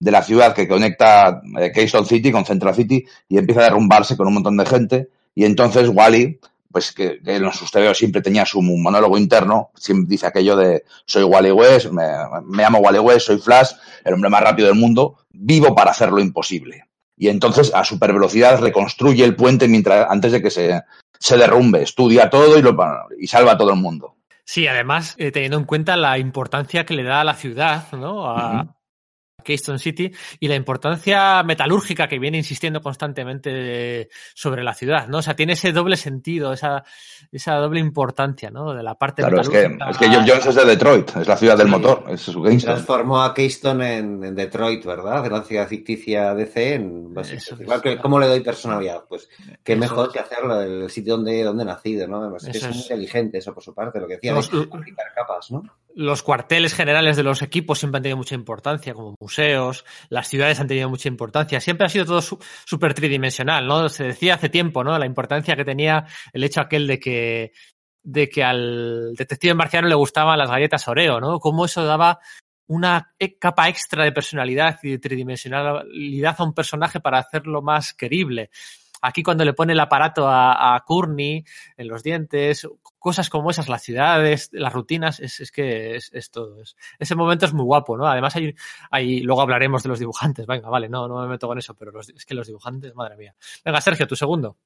de 0.00 0.10
la 0.10 0.22
ciudad 0.22 0.54
que 0.54 0.66
conecta 0.66 1.42
eh, 1.58 1.70
Keystone 1.72 2.06
City 2.06 2.32
con 2.32 2.44
Central 2.44 2.74
City 2.74 3.04
y 3.28 3.38
empieza 3.38 3.60
a 3.60 3.64
derrumbarse 3.64 4.16
con 4.16 4.26
un 4.26 4.34
montón 4.34 4.56
de 4.56 4.66
gente. 4.66 5.10
Y 5.40 5.46
entonces 5.46 5.88
Wally, 5.88 6.38
pues 6.70 6.92
que, 6.92 7.18
que 7.22 7.36
en 7.36 7.50
sus 7.52 7.70
TVO 7.70 7.94
siempre 7.94 8.20
tenía 8.20 8.44
su 8.44 8.60
monólogo 8.60 9.16
interno, 9.16 9.70
siempre 9.74 10.10
dice 10.10 10.26
aquello 10.26 10.54
de 10.54 10.84
soy 11.06 11.22
Wally 11.22 11.50
West, 11.50 11.86
me, 11.86 12.02
me 12.44 12.62
llamo 12.62 12.80
Wally 12.80 12.98
West, 12.98 13.28
soy 13.28 13.38
Flash, 13.38 13.70
el 14.04 14.12
hombre 14.12 14.28
más 14.28 14.42
rápido 14.42 14.68
del 14.68 14.76
mundo, 14.76 15.16
vivo 15.30 15.74
para 15.74 15.92
hacer 15.92 16.10
lo 16.12 16.20
imposible. 16.20 16.84
Y 17.16 17.28
entonces 17.28 17.72
a 17.74 17.84
super 17.84 18.12
velocidad 18.12 18.60
reconstruye 18.60 19.24
el 19.24 19.34
puente 19.34 19.66
mientras 19.66 20.10
antes 20.10 20.32
de 20.32 20.42
que 20.42 20.50
se, 20.50 20.82
se 21.18 21.38
derrumbe, 21.38 21.84
estudia 21.84 22.28
todo 22.28 22.58
y, 22.58 22.60
lo, 22.60 22.76
y 23.18 23.26
salva 23.26 23.52
a 23.52 23.56
todo 23.56 23.70
el 23.72 23.80
mundo. 23.80 24.16
Sí, 24.44 24.66
además, 24.66 25.14
eh, 25.16 25.32
teniendo 25.32 25.56
en 25.56 25.64
cuenta 25.64 25.96
la 25.96 26.18
importancia 26.18 26.84
que 26.84 26.92
le 26.92 27.04
da 27.04 27.22
a 27.22 27.24
la 27.24 27.34
ciudad, 27.34 27.90
¿no? 27.92 28.26
A, 28.26 28.34
uh 28.34 28.56
-huh. 28.56 28.74
Keystone 29.42 29.78
City 29.78 30.10
y 30.38 30.48
la 30.48 30.54
importancia 30.54 31.42
metalúrgica 31.42 32.08
que 32.08 32.18
viene 32.18 32.38
insistiendo 32.38 32.80
constantemente 32.80 34.08
sobre 34.34 34.62
la 34.64 34.74
ciudad, 34.74 35.08
¿no? 35.08 35.18
O 35.18 35.22
sea, 35.22 35.34
tiene 35.34 35.54
ese 35.54 35.72
doble 35.72 35.96
sentido, 35.96 36.52
esa, 36.52 36.84
esa 37.32 37.54
doble 37.56 37.80
importancia, 37.80 38.50
¿no? 38.50 38.74
De 38.74 38.82
la 38.82 38.94
parte 38.96 39.22
Claro, 39.22 39.40
es 39.40 39.48
que, 39.48 39.64
es 39.90 39.98
que 39.98 40.08
Geoff 40.08 40.24
Jones 40.26 40.46
es 40.46 40.54
de 40.54 40.64
Detroit, 40.64 41.16
es 41.16 41.26
la 41.28 41.36
ciudad 41.36 41.56
del 41.56 41.66
Sí. 41.66 41.72
motor, 41.72 42.04
es 42.08 42.20
su 42.20 42.42
Kingston. 42.42 42.74
Transformó 42.74 43.22
a 43.22 43.34
Keystone 43.34 43.98
en, 43.98 44.24
en 44.24 44.34
Detroit, 44.34 44.84
¿verdad? 44.84 45.22
De 45.22 45.30
la 45.30 45.42
ciudad 45.42 45.68
ficticia 45.68 46.34
DC. 46.34 46.74
En, 46.74 47.14
pues, 47.14 47.30
Eso 47.32 47.56
igual 47.60 47.80
que, 47.82 47.98
¿Cómo 47.98 48.18
le 48.18 48.26
doy 48.26 48.40
personalidad? 48.40 49.04
Pues 49.08 49.28
qué 49.62 49.72
Eso 49.72 49.80
mejor 49.80 50.06
es. 50.08 50.12
que 50.12 50.18
hacerlo 50.20 50.60
el 50.60 50.90
sitio 50.90 51.16
donde, 51.16 51.42
donde 51.42 51.62
he 51.62 51.66
nacido, 51.66 52.06
¿no? 52.08 52.22
Además, 52.22 52.44
que 52.44 52.58
es 52.58 52.62
muy 52.64 52.70
es. 52.72 52.82
inteligente 52.82 53.38
eso 53.38 53.52
por 53.54 53.62
su 53.62 53.74
parte, 53.74 54.00
lo 54.00 54.06
que 54.08 54.14
decía 54.14 54.32
de 54.32 54.38
aplicar 54.40 55.06
capas, 55.14 55.50
¿no? 55.50 55.62
Los 55.94 56.22
cuarteles 56.22 56.74
generales 56.74 57.16
de 57.16 57.22
los 57.24 57.42
equipos 57.42 57.78
siempre 57.78 57.98
han 57.98 58.02
tenido 58.02 58.16
mucha 58.16 58.34
importancia, 58.34 58.94
como 58.94 59.14
museos, 59.20 59.84
las 60.08 60.28
ciudades 60.28 60.60
han 60.60 60.68
tenido 60.68 60.88
mucha 60.88 61.08
importancia. 61.08 61.60
Siempre 61.60 61.86
ha 61.86 61.90
sido 61.90 62.04
todo 62.06 62.22
su- 62.22 62.38
súper 62.64 62.94
tridimensional, 62.94 63.66
¿no? 63.66 63.88
Se 63.88 64.04
decía 64.04 64.34
hace 64.34 64.48
tiempo, 64.48 64.84
¿no? 64.84 64.96
La 64.98 65.06
importancia 65.06 65.56
que 65.56 65.64
tenía 65.64 66.06
el 66.32 66.44
hecho 66.44 66.60
aquel 66.60 66.86
de 66.86 67.00
que, 67.00 67.52
de 68.02 68.28
que 68.28 68.44
al 68.44 69.14
detective 69.16 69.54
marciano 69.54 69.88
le 69.88 69.94
gustaban 69.96 70.38
las 70.38 70.50
galletas 70.50 70.86
Oreo, 70.86 71.20
¿no? 71.20 71.38
Cómo 71.40 71.64
eso 71.64 71.84
daba 71.84 72.20
una 72.68 73.12
e- 73.18 73.36
capa 73.36 73.68
extra 73.68 74.04
de 74.04 74.12
personalidad 74.12 74.78
y 74.84 74.90
de 74.92 74.98
tridimensionalidad 74.98 76.36
a 76.38 76.44
un 76.44 76.54
personaje 76.54 77.00
para 77.00 77.18
hacerlo 77.18 77.62
más 77.62 77.94
querible. 77.94 78.50
Aquí 79.02 79.22
cuando 79.22 79.44
le 79.44 79.52
pone 79.54 79.72
el 79.72 79.80
aparato 79.80 80.28
a, 80.28 80.74
a 80.74 80.80
Courtney 80.84 81.44
en 81.76 81.88
los 81.88 82.02
dientes, 82.02 82.66
cosas 82.98 83.28
como 83.30 83.50
esas, 83.50 83.68
las 83.68 83.82
ciudades, 83.82 84.48
las 84.52 84.72
rutinas, 84.72 85.20
es, 85.20 85.40
es 85.40 85.52
que 85.52 85.96
es, 85.96 86.10
es 86.12 86.30
todo. 86.30 86.60
Es, 86.62 86.76
ese 86.98 87.14
momento 87.14 87.46
es 87.46 87.52
muy 87.54 87.64
guapo, 87.64 87.96
¿no? 87.96 88.06
Además 88.06 88.36
hay, 88.36 88.54
hay, 88.90 89.20
luego 89.20 89.42
hablaremos 89.42 89.82
de 89.82 89.88
los 89.88 89.98
dibujantes, 89.98 90.46
venga, 90.46 90.68
vale, 90.68 90.88
no, 90.88 91.08
no 91.08 91.20
me 91.22 91.28
meto 91.28 91.46
con 91.48 91.58
eso, 91.58 91.74
pero 91.74 91.90
los- 91.92 92.08
es 92.10 92.24
que 92.26 92.34
los 92.34 92.46
dibujantes, 92.46 92.94
madre 92.94 93.16
mía. 93.16 93.34
Venga, 93.64 93.80
Sergio, 93.80 94.06
tu 94.06 94.16
segundo. 94.16 94.56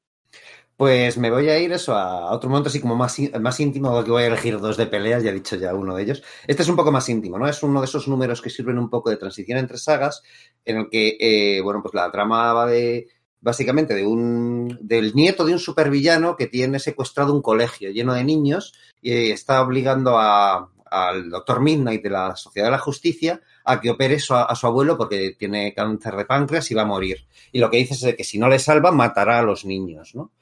Pues 0.77 1.17
me 1.19 1.31
voy 1.31 1.49
a 1.49 1.59
ir 1.61 1.73
eso 1.73 1.95
a 1.95 2.33
otro 2.33 2.51
momento 2.51 2.69
así 2.69 2.81
como 2.81 2.97
más, 2.97 3.17
más 3.41 3.61
íntimo, 3.61 4.03
que 4.03 4.11
voy 4.11 4.25
a 4.25 4.27
elegir 4.27 4.59
dos 4.59 4.77
de 4.77 4.87
peleas, 4.87 5.23
ya 5.23 5.31
he 5.31 5.35
dicho 5.35 5.55
ya 5.57 5.73
uno 5.75 5.95
de 5.95 6.03
ellos. 6.03 6.23
Este 6.49 6.63
es 6.65 6.69
un 6.69 6.75
poco 6.77 6.91
más 6.91 7.09
íntimo, 7.09 7.39
¿no? 7.39 7.47
Es 7.49 7.63
uno 7.63 7.81
de 7.81 7.87
esos 7.87 8.09
números 8.09 8.43
que 8.43 8.51
sirven 8.51 8.79
un 8.79 8.91
poco 8.91 9.09
de 9.11 9.17
transición 9.17 9.59
entre 9.59 9.79
sagas, 9.79 10.23
en 10.65 10.79
el 10.79 10.89
que, 10.91 11.17
eh, 11.21 11.61
bueno, 11.63 11.81
pues 11.81 11.95
la 11.95 12.11
trama 12.11 12.53
va 12.53 12.67
de, 12.67 13.07
básicamente, 13.45 13.95
de 13.95 14.05
un, 14.07 14.79
del 14.81 15.15
nieto 15.15 15.45
de 15.45 15.53
un 15.53 15.59
supervillano 15.59 16.35
que 16.37 16.47
tiene 16.49 16.79
secuestrado 16.81 17.33
un 17.33 17.43
colegio 17.43 17.91
lleno 17.91 18.15
de 18.15 18.25
niños 18.25 18.73
y 19.01 19.31
está 19.31 19.63
obligando 19.63 20.19
a, 20.19 20.71
al 20.91 21.29
doctor 21.31 21.61
Midnight 21.61 22.03
de 22.03 22.11
la 22.11 22.35
Sociedad 22.37 22.69
de 22.69 22.73
la 22.73 22.79
Justicia 22.79 23.41
a 23.65 23.81
que 23.81 23.91
opere 23.91 24.19
su- 24.19 24.35
a 24.35 24.55
su 24.57 24.67
abuelo 24.67 24.97
porque 24.97 25.37
tiene 25.39 25.75
cáncer 25.75 26.17
de 26.17 26.25
páncreas 26.25 26.71
y 26.71 26.75
va 26.75 26.83
a 26.83 26.87
morir. 26.87 27.27
Y 27.53 27.59
lo 27.61 27.71
que 27.71 27.77
dice 27.77 27.95
es 28.11 28.17
que 28.17 28.25
si 28.25 28.39
no 28.39 28.49
le 28.49 28.59
salva, 28.59 28.91
matará 28.93 29.39
a 29.39 29.43
los 29.43 29.65
niños, 29.65 30.15
¿no? 30.15 30.33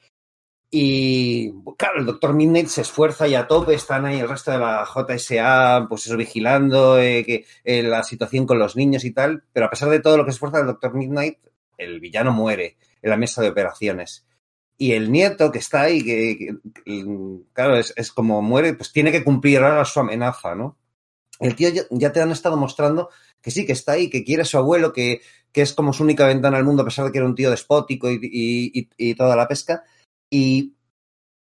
Y 0.75 1.51
claro, 1.77 1.99
el 1.99 2.05
doctor 2.07 2.33
Midnight 2.33 2.67
se 2.67 2.81
esfuerza 2.81 3.27
y 3.27 3.35
a 3.35 3.47
tope, 3.47 3.75
están 3.75 4.05
ahí 4.05 4.19
el 4.19 4.27
resto 4.27 4.49
de 4.49 4.57
la 4.57 4.85
JSA, 4.85 5.85
pues 5.87 6.07
eso, 6.07 6.17
vigilando 6.17 6.97
eh, 6.97 7.23
que, 7.23 7.45
eh, 7.63 7.83
la 7.83 8.01
situación 8.03 8.47
con 8.47 8.57
los 8.57 8.75
niños 8.75 9.05
y 9.05 9.11
tal, 9.11 9.43
pero 9.53 9.67
a 9.67 9.69
pesar 9.69 9.89
de 9.89 9.99
todo 9.99 10.17
lo 10.17 10.25
que 10.25 10.31
se 10.31 10.35
esfuerza 10.37 10.59
el 10.61 10.65
doctor 10.65 10.95
Midnight, 10.95 11.37
el 11.77 11.99
villano 11.99 12.31
muere 12.31 12.77
en 13.03 13.11
la 13.11 13.17
mesa 13.17 13.43
de 13.43 13.49
operaciones. 13.49 14.25
Y 14.77 14.93
el 14.93 15.11
nieto 15.11 15.51
que 15.51 15.59
está 15.59 15.81
ahí, 15.83 16.03
que, 16.03 16.37
que- 16.37 16.57
que, 16.83 17.05
claro, 17.53 17.77
es, 17.77 17.93
es 17.95 18.11
como 18.11 18.41
muere, 18.41 18.73
pues 18.73 18.91
tiene 18.91 19.11
que 19.11 19.23
cumplir 19.23 19.59
ahora 19.59 19.85
su 19.85 19.99
amenaza, 19.99 20.55
¿no? 20.55 20.77
El 21.39 21.55
tío 21.55 21.69
ya, 21.69 21.83
ya 21.91 22.11
te 22.13 22.21
han 22.21 22.31
estado 22.31 22.57
mostrando 22.57 23.09
que 23.41 23.51
sí, 23.51 23.65
que 23.65 23.73
está 23.73 23.93
ahí, 23.93 24.09
que 24.09 24.23
quiere 24.23 24.43
a 24.43 24.45
su 24.45 24.57
abuelo, 24.57 24.93
que, 24.93 25.21
que 25.51 25.61
es 25.63 25.73
como 25.73 25.93
su 25.93 26.03
única 26.03 26.27
ventana 26.27 26.57
al 26.57 26.65
mundo, 26.65 26.83
a 26.83 26.85
pesar 26.85 27.05
de 27.05 27.11
que 27.11 27.17
era 27.19 27.27
un 27.27 27.35
tío 27.35 27.51
despótico 27.51 28.09
y, 28.11 28.15
y- 28.21 28.79
y- 28.81 28.89
y 29.11 29.15
toda 29.15 29.35
la 29.35 29.47
pesca. 29.47 29.83
Y 30.29 30.73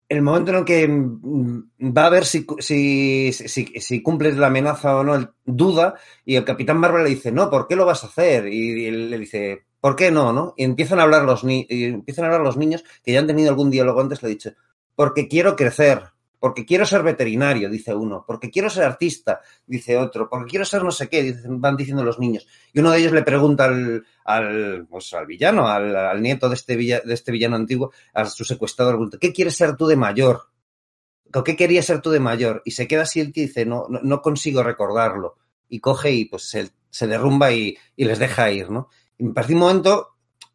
el 0.09 0.21
momento 0.21 0.51
en 0.51 0.57
el 0.57 0.65
que 0.65 0.87
mm, 0.87 1.69
va 1.97 2.05
a 2.07 2.09
ver 2.09 2.25
si, 2.25 2.45
si, 2.59 3.33
si, 3.33 3.65
si 3.79 4.03
cumples 4.03 4.37
la 4.37 4.47
amenaza 4.47 4.95
o 4.97 5.03
no, 5.03 5.33
duda, 5.45 5.95
y 6.25 6.35
el 6.35 6.45
capitán 6.45 6.77
Marvel 6.79 7.03
le 7.03 7.09
dice, 7.11 7.31
no, 7.31 7.49
¿por 7.49 7.67
qué 7.67 7.75
lo 7.75 7.85
vas 7.85 8.03
a 8.03 8.07
hacer? 8.07 8.47
Y 8.47 8.85
él 8.85 9.09
le 9.09 9.17
dice, 9.19 9.65
¿por 9.85 9.95
qué 9.95 10.09
no? 10.09 10.33
no? 10.33 10.55
Y 10.57 10.63
empiezan 10.63 10.99
a 10.99 11.03
hablar 11.03 11.25
los, 11.25 11.43
ni 11.43 11.67
empiezan 11.69 12.23
a 12.25 12.27
hablar 12.29 12.41
los 12.41 12.57
niños 12.57 12.83
que 13.03 13.11
ya 13.11 13.19
han 13.19 13.27
tenido 13.27 13.49
algún 13.51 13.69
diálogo 13.69 14.01
antes, 14.01 14.23
le 14.23 14.29
he 14.29 14.31
dicho, 14.31 14.49
porque 14.95 15.27
quiero 15.27 15.55
crecer, 15.55 16.01
porque 16.39 16.65
quiero 16.65 16.87
ser 16.87 17.03
veterinario, 17.03 17.69
dice 17.69 17.93
uno, 17.93 18.23
porque 18.25 18.49
quiero 18.49 18.67
ser 18.71 18.83
artista, 18.85 19.41
dice 19.67 19.95
otro, 19.95 20.27
porque 20.27 20.49
quiero 20.49 20.65
ser 20.65 20.81
no 20.83 20.89
sé 20.89 21.07
qué, 21.07 21.35
van 21.45 21.77
diciendo 21.77 22.03
los 22.03 22.17
niños. 22.17 22.47
Y 22.73 22.79
uno 22.79 22.89
de 22.89 22.97
ellos 22.97 23.11
le 23.11 23.21
pregunta 23.21 23.65
al, 23.65 24.03
al, 24.23 24.87
pues, 24.89 25.13
al 25.13 25.27
villano, 25.27 25.67
al, 25.67 25.95
al 25.95 26.19
nieto 26.19 26.49
de 26.49 26.55
este, 26.55 26.75
villa- 26.75 27.01
de 27.05 27.13
este 27.13 27.31
villano 27.31 27.55
antiguo, 27.55 27.91
a 28.15 28.25
su 28.25 28.43
secuestrador, 28.43 29.19
¿qué 29.19 29.31
quieres 29.31 29.55
ser 29.55 29.75
tú 29.77 29.85
de 29.85 29.97
mayor? 29.97 30.49
¿O 31.31 31.43
qué 31.43 31.55
querías 31.55 31.85
ser 31.85 32.01
tú 32.01 32.09
de 32.09 32.19
mayor? 32.19 32.63
Y 32.65 32.71
se 32.71 32.87
queda 32.87 33.03
así 33.03 33.19
el 33.19 33.31
tío 33.31 33.43
y 33.43 33.47
dice, 33.49 33.67
no, 33.67 33.85
no, 33.87 33.99
no 34.01 34.23
consigo 34.23 34.63
recordarlo. 34.63 35.35
Y 35.69 35.79
coge 35.79 36.11
y 36.11 36.25
pues 36.25 36.49
se, 36.49 36.71
se 36.89 37.05
derrumba 37.05 37.51
y, 37.51 37.77
y 37.95 38.05
les 38.05 38.17
deja 38.17 38.49
ir, 38.49 38.71
¿no? 38.71 38.89
Me 39.19 39.33
parece 39.33 39.53
un 39.53 39.59
momento 39.59 40.09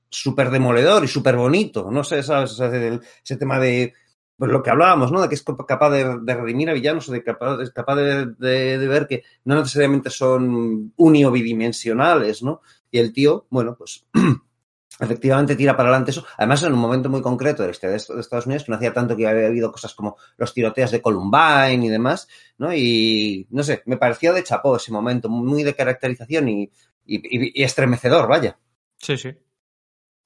súper 0.08 0.50
demoledor 0.50 1.04
y 1.04 1.08
súper 1.08 1.36
bonito, 1.36 1.90
no 1.90 2.02
sé, 2.04 2.22
¿sabes? 2.22 2.52
O 2.52 2.54
sea, 2.54 2.66
el- 2.68 3.00
ese 3.24 3.36
tema 3.36 3.58
de 3.58 3.94
pues 4.36 4.50
lo 4.50 4.62
que 4.62 4.70
hablábamos, 4.70 5.12
¿no? 5.12 5.20
De 5.20 5.28
que 5.28 5.34
es 5.34 5.44
capaz 5.68 5.90
de, 5.90 6.18
de 6.22 6.34
redimir 6.34 6.70
a 6.70 6.72
villanos, 6.72 7.06
o 7.08 7.12
de 7.12 7.22
capaz, 7.22 7.60
es 7.60 7.70
capaz 7.72 7.96
de, 7.96 8.26
de- 8.38 8.78
de 8.78 8.88
ver 8.88 9.06
que 9.06 9.22
no 9.44 9.56
necesariamente 9.56 10.08
son 10.08 10.92
uni 10.96 11.24
o 11.26 11.30
bidimensionales, 11.30 12.42
¿no? 12.42 12.62
Y 12.90 12.98
el 12.98 13.12
tío, 13.12 13.46
bueno, 13.50 13.74
pues 13.76 14.06
efectivamente 15.00 15.56
tira 15.56 15.76
para 15.76 15.88
adelante 15.90 16.10
eso. 16.10 16.24
Además, 16.36 16.62
en 16.62 16.72
un 16.74 16.78
momento 16.80 17.08
muy 17.08 17.22
concreto 17.22 17.62
de 17.62 17.68
la 17.68 17.72
historia 17.72 17.92
de 17.92 17.96
est- 17.98 18.10
de 18.10 18.20
Estados 18.20 18.46
Unidos, 18.46 18.64
que 18.64 18.72
no 18.72 18.76
hacía 18.76 18.92
tanto 18.92 19.16
que 19.16 19.26
había 19.26 19.46
habido 19.46 19.72
cosas 19.72 19.94
como 19.94 20.16
los 20.36 20.52
tiroteos 20.52 20.90
de 20.90 21.00
Columbine 21.00 21.86
y 21.86 21.88
demás, 21.88 22.28
¿no? 22.58 22.74
Y 22.74 23.46
no 23.50 23.62
sé, 23.62 23.82
me 23.86 23.96
pareció 23.96 24.32
de 24.34 24.42
chapó 24.44 24.76
ese 24.76 24.92
momento, 24.92 25.28
muy 25.28 25.62
de 25.62 25.74
caracterización 25.74 26.48
y, 26.48 26.70
y, 27.04 27.60
y- 27.60 27.62
estremecedor, 27.64 28.28
vaya. 28.28 28.58
Sí, 28.98 29.16
sí. 29.16 29.30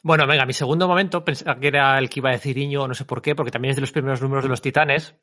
Bueno, 0.02 0.26
venga, 0.26 0.44
mi 0.44 0.52
segundo 0.52 0.86
momento, 0.86 1.24
pensaba 1.24 1.58
que 1.58 1.68
era 1.68 1.98
el 1.98 2.10
que 2.10 2.20
iba 2.20 2.28
a 2.30 2.32
decir 2.34 2.58
Iño, 2.58 2.86
no 2.86 2.94
sé 2.94 3.04
por 3.04 3.22
qué, 3.22 3.34
porque 3.34 3.50
también 3.50 3.70
es 3.70 3.76
de 3.76 3.80
los 3.82 3.92
primeros 3.92 4.20
números 4.20 4.44
de 4.44 4.50
los 4.50 4.60
Titanes. 4.60 5.14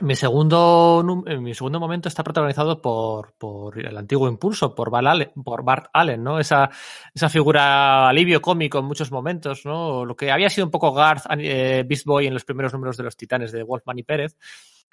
Mi 0.00 0.14
segundo, 0.14 1.02
eh, 1.26 1.38
mi 1.38 1.54
segundo 1.54 1.80
momento 1.80 2.08
está 2.08 2.22
protagonizado 2.22 2.80
por, 2.80 3.32
por 3.36 3.76
el 3.84 3.96
antiguo 3.96 4.28
impulso, 4.28 4.72
por, 4.74 4.90
Allen- 4.94 5.32
por 5.42 5.64
Bart 5.64 5.86
Allen, 5.92 6.22
¿no? 6.22 6.38
Esa, 6.38 6.70
esa 7.12 7.28
figura 7.28 8.08
alivio 8.08 8.40
cómico 8.40 8.78
en 8.78 8.84
muchos 8.84 9.10
momentos, 9.10 9.64
¿no? 9.64 10.04
Lo 10.04 10.14
que 10.14 10.30
había 10.30 10.50
sido 10.50 10.66
un 10.66 10.70
poco 10.70 10.92
Garth, 10.92 11.24
eh, 11.38 11.82
Beast 11.88 12.04
Boy 12.04 12.26
en 12.28 12.34
los 12.34 12.44
primeros 12.44 12.72
números 12.74 12.96
de 12.96 13.02
los 13.04 13.16
Titanes 13.16 13.50
de 13.50 13.64
Wolfman 13.64 13.98
y 13.98 14.02
Pérez. 14.04 14.36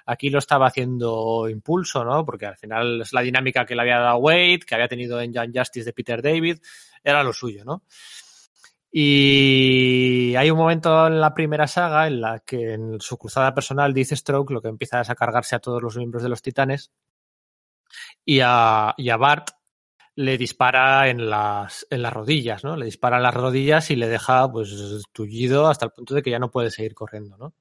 Aquí 0.04 0.30
lo 0.30 0.38
estaba 0.38 0.66
haciendo 0.66 1.48
impulso, 1.48 2.04
¿no? 2.04 2.24
Porque 2.24 2.46
al 2.46 2.56
final 2.56 3.00
es 3.00 3.12
la 3.12 3.22
dinámica 3.22 3.64
que 3.64 3.74
le 3.74 3.82
había 3.82 3.98
dado 3.98 4.18
Wade, 4.18 4.60
que 4.66 4.74
había 4.74 4.88
tenido 4.88 5.20
en 5.20 5.32
Young 5.32 5.52
Justice 5.56 5.84
de 5.84 5.92
Peter 5.92 6.22
David, 6.22 6.58
era 7.02 7.22
lo 7.22 7.32
suyo, 7.32 7.64
¿no? 7.64 7.82
Y 8.90 10.34
hay 10.36 10.50
un 10.50 10.58
momento 10.58 11.06
en 11.06 11.20
la 11.20 11.34
primera 11.34 11.66
saga 11.66 12.06
en 12.06 12.20
la 12.20 12.38
que 12.40 12.74
en 12.74 13.00
su 13.00 13.18
cruzada 13.18 13.52
personal 13.52 13.92
dice 13.92 14.16
Stroke 14.16 14.52
lo 14.52 14.62
que 14.62 14.68
empieza 14.68 15.00
es 15.00 15.10
a 15.10 15.14
cargarse 15.14 15.56
a 15.56 15.58
todos 15.58 15.82
los 15.82 15.96
miembros 15.96 16.22
de 16.22 16.28
los 16.28 16.40
titanes 16.40 16.92
y 18.24 18.40
a, 18.42 18.94
y 18.96 19.10
a 19.10 19.16
Bart 19.16 19.50
le 20.16 20.38
dispara 20.38 21.08
en 21.08 21.28
las, 21.28 21.86
en 21.90 22.02
las 22.02 22.12
rodillas, 22.12 22.64
¿no? 22.64 22.74
Le 22.76 22.86
dispara 22.86 23.18
en 23.18 23.22
las 23.22 23.34
rodillas 23.34 23.90
y 23.90 23.96
le 23.96 24.08
deja 24.08 24.50
pues 24.50 25.04
tullido 25.12 25.66
hasta 25.66 25.86
el 25.86 25.92
punto 25.92 26.14
de 26.14 26.22
que 26.22 26.30
ya 26.30 26.38
no 26.38 26.50
puede 26.50 26.70
seguir 26.70 26.94
corriendo, 26.94 27.36
¿no? 27.36 27.54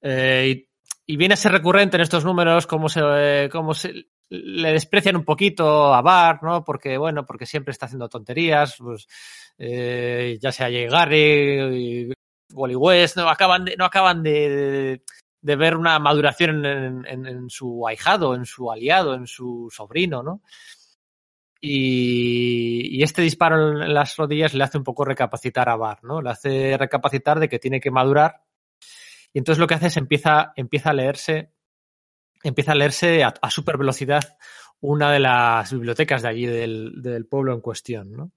Eh, 0.00 0.46
y, 0.46 0.67
y 1.10 1.16
viene 1.16 1.34
a 1.34 1.38
ser 1.38 1.52
recurrente 1.52 1.96
en 1.96 2.02
estos 2.02 2.22
números 2.22 2.66
cómo 2.66 2.90
se, 2.90 3.00
eh, 3.02 3.48
cómo 3.50 3.72
se 3.72 4.10
le 4.28 4.72
desprecian 4.72 5.16
un 5.16 5.24
poquito 5.24 5.94
a 5.94 6.02
Bart, 6.02 6.42
¿no? 6.42 6.62
Porque, 6.62 6.98
bueno, 6.98 7.24
porque 7.24 7.46
siempre 7.46 7.72
está 7.72 7.86
haciendo 7.86 8.10
tonterías, 8.10 8.76
pues, 8.78 9.08
eh, 9.56 10.38
ya 10.38 10.52
sea 10.52 10.66
Jay 10.66 10.86
Garry, 10.86 12.12
Wally 12.52 12.74
West, 12.74 13.16
no 13.16 13.26
acaban 13.30 13.64
de, 13.64 13.76
no 13.76 13.86
acaban 13.86 14.22
de, 14.22 15.02
de, 15.40 15.56
ver 15.56 15.76
una 15.76 15.98
maduración 15.98 16.66
en, 16.66 17.06
en, 17.06 17.26
en, 17.26 17.48
su 17.48 17.88
ahijado, 17.88 18.34
en 18.34 18.44
su 18.44 18.70
aliado, 18.70 19.14
en 19.14 19.26
su 19.26 19.68
sobrino, 19.74 20.22
¿no? 20.22 20.42
Y, 21.58 22.98
y, 22.98 23.02
este 23.02 23.22
disparo 23.22 23.82
en 23.82 23.94
las 23.94 24.14
rodillas 24.16 24.52
le 24.52 24.62
hace 24.62 24.76
un 24.76 24.84
poco 24.84 25.06
recapacitar 25.06 25.70
a 25.70 25.76
Bar, 25.76 26.04
¿no? 26.04 26.20
Le 26.20 26.30
hace 26.30 26.76
recapacitar 26.76 27.40
de 27.40 27.48
que 27.48 27.58
tiene 27.58 27.80
que 27.80 27.90
madurar. 27.90 28.42
Y 29.32 29.38
entonces 29.38 29.60
lo 29.60 29.66
que 29.66 29.74
hace 29.74 29.88
es 29.88 29.96
empieza, 29.96 30.52
empieza 30.56 30.90
a 30.90 30.94
leerse, 30.94 31.52
empieza 32.42 32.72
a 32.72 32.76
leerse 32.76 33.24
a, 33.24 33.34
a 33.40 33.50
super 33.50 33.76
velocidad 33.76 34.36
una 34.80 35.12
de 35.12 35.20
las 35.20 35.72
bibliotecas 35.72 36.22
de 36.22 36.28
allí 36.28 36.46
del, 36.46 37.02
del 37.02 37.26
pueblo 37.26 37.52
en 37.52 37.60
cuestión, 37.60 38.12
¿no? 38.12 38.32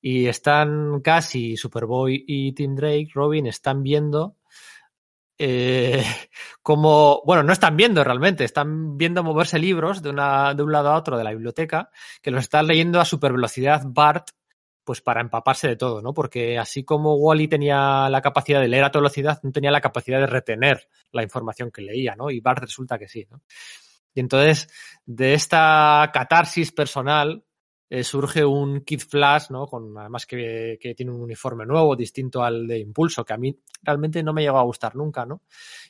Y 0.00 0.26
están 0.26 1.00
casi 1.00 1.56
Superboy 1.56 2.24
y 2.26 2.52
Tim 2.52 2.74
Drake, 2.74 3.10
Robin, 3.14 3.46
están 3.46 3.82
viendo 3.82 4.36
eh, 5.38 6.04
como, 6.62 7.22
bueno, 7.24 7.42
no 7.42 7.52
están 7.52 7.76
viendo 7.76 8.04
realmente, 8.04 8.44
están 8.44 8.96
viendo 8.96 9.22
moverse 9.22 9.58
libros 9.58 10.02
de, 10.02 10.10
una, 10.10 10.54
de 10.54 10.62
un 10.62 10.72
lado 10.72 10.90
a 10.90 10.96
otro 10.96 11.18
de 11.18 11.24
la 11.24 11.32
biblioteca, 11.32 11.90
que 12.22 12.30
los 12.30 12.44
están 12.44 12.66
leyendo 12.66 13.00
a 13.00 13.04
super 13.04 13.32
velocidad 13.32 13.82
Bart, 13.84 14.28
pues 14.84 15.00
para 15.00 15.20
empaparse 15.20 15.68
de 15.68 15.76
todo, 15.76 16.02
¿no? 16.02 16.12
Porque 16.12 16.58
así 16.58 16.84
como 16.84 17.16
Wally 17.16 17.48
tenía 17.48 18.08
la 18.08 18.20
capacidad 18.20 18.60
de 18.60 18.68
leer 18.68 18.84
a 18.84 18.90
toda 18.90 19.02
velocidad, 19.02 19.40
no 19.42 19.52
tenía 19.52 19.70
la 19.70 19.80
capacidad 19.80 20.20
de 20.20 20.26
retener 20.26 20.88
la 21.12 21.22
información 21.22 21.70
que 21.70 21.82
leía, 21.82 22.14
¿no? 22.16 22.30
Y 22.30 22.40
Bart 22.40 22.60
resulta 22.60 22.98
que 22.98 23.08
sí, 23.08 23.26
¿no? 23.30 23.42
Y 24.14 24.20
entonces, 24.20 24.68
de 25.06 25.34
esta 25.34 26.10
catarsis 26.12 26.72
personal, 26.72 27.44
eh, 27.88 28.04
surge 28.04 28.44
un 28.44 28.80
Kid 28.82 29.00
Flash, 29.00 29.50
¿no? 29.50 29.66
Con, 29.66 29.96
además 29.98 30.26
que, 30.26 30.78
que, 30.80 30.94
tiene 30.94 31.12
un 31.12 31.20
uniforme 31.20 31.66
nuevo, 31.66 31.94
distinto 31.94 32.42
al 32.42 32.66
de 32.66 32.78
Impulso, 32.78 33.24
que 33.24 33.34
a 33.34 33.38
mí 33.38 33.54
realmente 33.82 34.22
no 34.22 34.32
me 34.32 34.42
llegó 34.42 34.58
a 34.58 34.64
gustar 34.64 34.96
nunca, 34.96 35.26
¿no? 35.26 35.42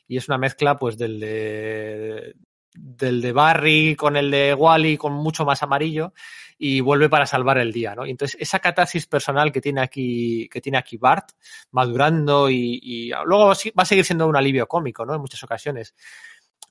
Y 0.09 0.17
es 0.17 0.29
una 0.29 0.39
mezcla, 0.39 0.79
pues, 0.79 0.99
del 0.99 1.21
de, 1.21 2.35
del 2.75 3.21
de 3.21 3.33
Barry 3.33 3.97
con 3.97 4.17
el 4.17 4.31
de 4.31 4.55
Wally 4.55 4.97
con 4.97 5.13
mucho 5.13 5.45
más 5.45 5.63
amarillo 5.63 6.13
y 6.59 6.81
vuelve 6.81 7.09
para 7.09 7.27
salvar 7.27 7.59
el 7.59 7.73
día, 7.73 7.95
¿no? 7.95 8.07
Y 8.07 8.11
entonces 8.11 8.41
esa 8.41 8.61
catarsis 8.61 9.07
personal 9.07 9.53
que 9.53 9.61
tiene 9.61 9.81
aquí 9.81 10.49
que 10.51 10.61
tiene 10.61 10.79
aquí 10.79 10.97
Bart 10.97 11.31
madurando 11.73 12.49
y, 12.49 12.79
y 12.83 13.11
luego 13.25 13.49
va 13.49 13.83
a 13.83 13.85
seguir 13.85 14.05
siendo 14.05 14.27
un 14.27 14.37
alivio 14.37 14.67
cómico, 14.67 15.05
¿no? 15.05 15.15
En 15.15 15.21
muchas 15.21 15.43
ocasiones 15.43 15.95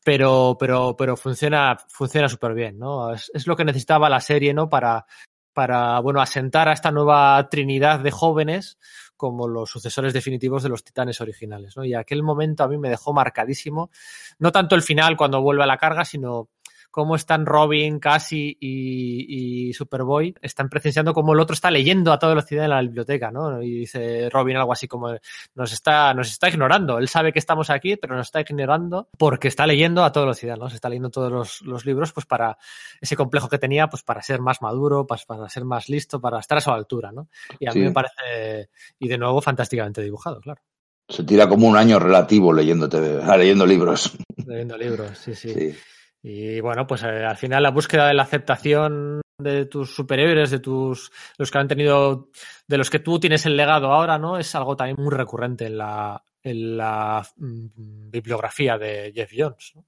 pero, 0.03 0.57
pero, 0.59 0.95
pero 0.97 1.15
funciona, 1.15 1.77
funciona 1.87 2.27
súper 2.27 2.53
bien, 2.53 2.79
¿no? 2.79 3.13
Es, 3.13 3.29
es, 3.33 3.45
lo 3.47 3.55
que 3.55 3.65
necesitaba 3.65 4.09
la 4.09 4.19
serie, 4.19 4.53
¿no? 4.53 4.67
Para, 4.67 5.05
para, 5.53 5.99
bueno, 5.99 6.21
asentar 6.21 6.67
a 6.67 6.73
esta 6.73 6.91
nueva 6.91 7.47
trinidad 7.49 7.99
de 7.99 8.11
jóvenes 8.11 8.79
como 9.21 9.47
los 9.47 9.69
sucesores 9.69 10.13
definitivos 10.13 10.63
de 10.63 10.69
los 10.69 10.83
titanes 10.83 11.21
originales, 11.21 11.77
¿no? 11.77 11.85
Y 11.85 11.93
aquel 11.93 12.23
momento 12.23 12.63
a 12.63 12.67
mí 12.67 12.79
me 12.79 12.89
dejó 12.89 13.13
marcadísimo, 13.13 13.91
no 14.39 14.51
tanto 14.51 14.73
el 14.73 14.81
final 14.81 15.15
cuando 15.15 15.43
vuelve 15.43 15.61
a 15.61 15.67
la 15.67 15.77
carga, 15.77 16.05
sino 16.05 16.49
cómo 16.91 17.15
están 17.15 17.45
Robin, 17.45 17.99
Cassie 17.99 18.57
y, 18.59 19.69
y, 19.69 19.73
Superboy, 19.73 20.35
están 20.41 20.69
presenciando 20.69 21.13
cómo 21.13 21.33
el 21.33 21.39
otro 21.39 21.53
está 21.53 21.71
leyendo 21.71 22.11
a 22.11 22.19
toda 22.19 22.33
velocidad 22.33 22.65
en 22.65 22.69
la 22.69 22.81
biblioteca, 22.81 23.31
¿no? 23.31 23.63
Y 23.63 23.71
dice 23.71 24.29
Robin 24.29 24.57
algo 24.57 24.73
así 24.73 24.87
como, 24.87 25.15
nos 25.55 25.71
está, 25.71 26.13
nos 26.13 26.29
está 26.29 26.49
ignorando, 26.49 26.99
él 26.99 27.07
sabe 27.07 27.31
que 27.31 27.39
estamos 27.39 27.69
aquí, 27.69 27.95
pero 27.95 28.15
nos 28.15 28.27
está 28.27 28.41
ignorando 28.41 29.07
porque 29.17 29.47
está 29.47 29.65
leyendo 29.65 30.03
a 30.03 30.11
toda 30.11 30.25
velocidad, 30.25 30.57
¿no? 30.57 30.69
Se 30.69 30.75
está 30.75 30.89
leyendo 30.89 31.09
todos 31.09 31.31
los, 31.31 31.61
los 31.61 31.85
libros, 31.85 32.11
pues 32.11 32.25
para 32.25 32.57
ese 32.99 33.15
complejo 33.15 33.47
que 33.47 33.57
tenía, 33.57 33.87
pues 33.87 34.03
para 34.03 34.21
ser 34.21 34.41
más 34.41 34.61
maduro, 34.61 35.07
para, 35.07 35.21
para, 35.25 35.49
ser 35.49 35.63
más 35.63 35.87
listo, 35.87 36.19
para 36.19 36.39
estar 36.39 36.57
a 36.57 36.61
su 36.61 36.71
altura, 36.71 37.11
¿no? 37.13 37.29
Y 37.57 37.67
a 37.67 37.71
sí. 37.71 37.79
mí 37.79 37.85
me 37.85 37.91
parece, 37.91 38.69
y 38.99 39.07
de 39.07 39.17
nuevo, 39.17 39.41
fantásticamente 39.41 40.01
dibujado, 40.01 40.41
claro. 40.41 40.61
Se 41.07 41.23
tira 41.23 41.47
como 41.47 41.67
un 41.67 41.75
año 41.75 41.99
relativo 41.99 42.53
leyéndote, 42.53 43.21
leyendo 43.37 43.65
libros. 43.65 44.13
Leyendo 44.45 44.77
libros, 44.77 45.17
sí, 45.17 45.35
sí. 45.35 45.53
sí. 45.53 45.75
Y 46.23 46.59
bueno, 46.59 46.85
pues 46.85 47.03
eh, 47.03 47.25
al 47.25 47.37
final 47.37 47.63
la 47.63 47.71
búsqueda 47.71 48.07
de 48.07 48.13
la 48.13 48.23
aceptación 48.23 49.21
de 49.39 49.65
tus 49.65 49.93
superiores, 49.93 50.51
de 50.51 50.59
tus 50.59 51.11
los 51.37 51.49
que 51.49 51.57
han 51.57 51.67
tenido, 51.67 52.29
de 52.67 52.77
los 52.77 52.89
que 52.89 52.99
tú 52.99 53.19
tienes 53.19 53.45
el 53.45 53.57
legado 53.57 53.91
ahora, 53.91 54.19
¿no? 54.19 54.37
Es 54.37 54.53
algo 54.53 54.75
también 54.75 54.97
muy 54.99 55.13
recurrente 55.13 55.65
en 55.65 55.77
la, 55.77 56.23
en 56.43 56.77
la 56.77 57.25
mm, 57.37 58.11
bibliografía 58.11 58.77
de 58.77 59.11
Jeff 59.13 59.31
Jones. 59.35 59.71
¿no? 59.75 59.85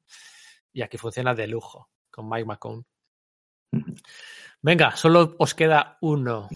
Y 0.73 0.81
aquí 0.81 0.97
funciona 0.97 1.33
de 1.33 1.47
lujo 1.47 1.89
con 2.09 2.27
Mike 2.29 2.45
McCone. 2.45 2.83
Venga, 4.61 4.95
solo 4.95 5.35
os 5.37 5.53
queda 5.53 5.97
uno. 6.01 6.49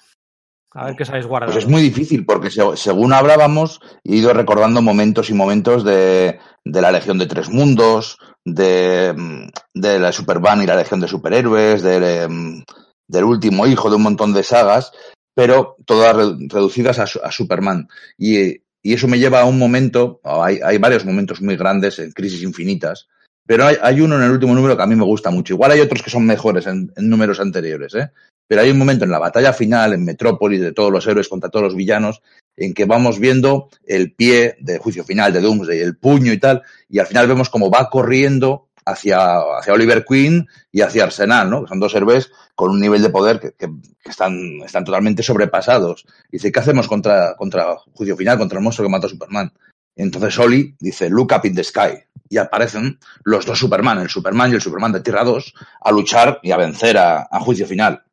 A 0.78 0.86
ver 0.86 0.96
qué 0.96 1.04
os 1.04 1.10
habéis 1.10 1.26
guardado. 1.26 1.52
Pues 1.52 1.66
es 1.66 1.70
muy 1.70 1.82
difícil 1.82 2.24
porque 2.24 2.52
según 2.52 3.12
hablábamos, 3.12 3.82
he 4.04 4.18
ido 4.18 4.32
recordando 4.32 4.84
momentos 4.84 5.32
y 5.32 5.34
momentos 5.34 5.84
de, 5.84 6.40
de 6.64 6.82
la 6.82 6.92
Legión 6.92 7.18
de 7.18 7.26
Tres 7.26 7.50
Mundos, 7.50 8.20
de, 8.46 9.50
de 9.74 10.00
la 10.00 10.12
Superman 10.12 10.62
y 10.62 10.68
la 10.68 10.76
Legión 10.76 11.00
de 11.00 11.08
Superhéroes, 11.08 11.82
de, 11.82 12.64
del 13.08 13.24
último 13.24 13.66
hijo, 13.66 13.90
de 13.90 13.96
un 13.96 14.04
montón 14.04 14.34
de 14.34 14.44
sagas, 14.44 14.92
pero 15.34 15.78
todas 15.84 16.16
reducidas 16.16 17.00
a, 17.00 17.06
a 17.24 17.32
Superman. 17.32 17.88
Y, 18.16 18.58
y, 18.84 18.94
eso 18.94 19.08
me 19.08 19.18
lleva 19.18 19.42
a 19.42 19.46
un 19.46 19.58
momento, 19.58 20.22
hay, 20.24 20.60
hay, 20.64 20.78
varios 20.78 21.06
momentos 21.06 21.42
muy 21.42 21.58
grandes 21.58 21.98
en 21.98 22.12
Crisis 22.12 22.44
Infinitas, 22.44 23.08
pero 23.48 23.66
hay, 23.66 23.78
hay, 23.82 24.00
uno 24.00 24.18
en 24.18 24.26
el 24.26 24.32
último 24.32 24.54
número 24.54 24.78
que 24.78 24.84
a 24.84 24.88
mí 24.88 24.96
me 24.96 25.06
gusta 25.06 25.32
mucho. 25.32 25.56
Igual 25.56 25.72
hay 25.72 25.80
otros 25.80 26.04
que 26.04 26.12
son 26.12 26.24
mejores 26.24 26.68
en, 26.68 26.94
en 26.96 27.10
números 27.10 27.40
anteriores, 27.40 27.96
¿eh? 27.96 28.12
Pero 28.48 28.62
hay 28.62 28.72
un 28.72 28.78
momento 28.78 29.06
en 29.06 29.12
la 29.12 29.20
batalla 29.20 29.54
final, 29.54 29.94
en 29.94 30.06
Metrópolis, 30.06 30.62
de 30.62 30.74
todos 30.74 30.92
los 30.92 31.06
héroes 31.08 31.28
contra 31.28 31.50
todos 31.50 31.64
los 31.64 31.76
villanos, 31.76 32.22
en 32.56 32.74
que 32.74 32.86
vamos 32.86 33.20
viendo 33.20 33.70
el 33.86 34.14
pie 34.14 34.56
de 34.60 34.80
juicio 34.80 35.04
final 35.04 35.34
de 35.34 35.42
Doomsday, 35.42 35.80
el 35.80 35.98
puño 35.98 36.34
y 36.34 36.40
tal, 36.40 36.64
y 36.90 37.00
al 37.00 37.08
final 37.08 37.28
vemos 37.28 37.50
cómo 37.50 37.70
va 37.70 37.90
corriendo 37.90 38.68
hacia, 38.88 39.40
hacia 39.60 39.74
Oliver 39.74 40.06
Queen 40.06 40.48
y 40.72 40.82
hacia 40.82 41.04
Arsenal, 41.04 41.50
¿no? 41.50 41.64
Que 41.64 41.70
son 41.70 41.80
dos 41.80 41.94
héroes 41.94 42.32
con 42.56 42.72
un 42.72 42.80
nivel 42.80 43.02
de 43.02 43.10
poder 43.10 43.40
que, 43.40 43.52
que, 43.52 43.68
que 44.02 44.10
están, 44.10 44.62
están 44.66 44.86
totalmente 44.86 45.24
sobrepasados. 45.24 46.06
Y 46.30 46.38
dice, 46.38 46.52
¿qué 46.52 46.60
hacemos 46.60 46.88
contra, 46.88 47.36
contra 47.36 47.76
juicio 47.94 48.16
final, 48.16 48.38
contra 48.38 48.58
el 48.58 48.64
monstruo 48.64 48.88
que 48.88 48.92
mató 48.92 49.08
a 49.08 49.10
Superman? 49.10 49.52
Entonces 49.96 50.38
Oli 50.40 50.76
dice, 50.80 51.10
look 51.10 51.34
up 51.36 51.46
in 51.46 51.56
the 51.56 51.64
sky. 51.64 52.00
Y 52.30 52.38
aparecen 52.38 53.00
los 53.24 53.46
dos 53.46 53.60
Superman, 53.60 54.00
el 54.00 54.10
Superman 54.10 54.52
y 54.52 54.56
el 54.56 54.62
Superman 54.62 54.92
de 54.92 55.02
Tierra 55.02 55.24
2, 55.24 55.54
a 55.82 55.92
luchar 55.92 56.40
y 56.44 56.52
a 56.52 56.58
vencer 56.58 56.98
a, 56.98 57.28
a 57.30 57.40
juicio 57.40 57.68
final. 57.68 58.04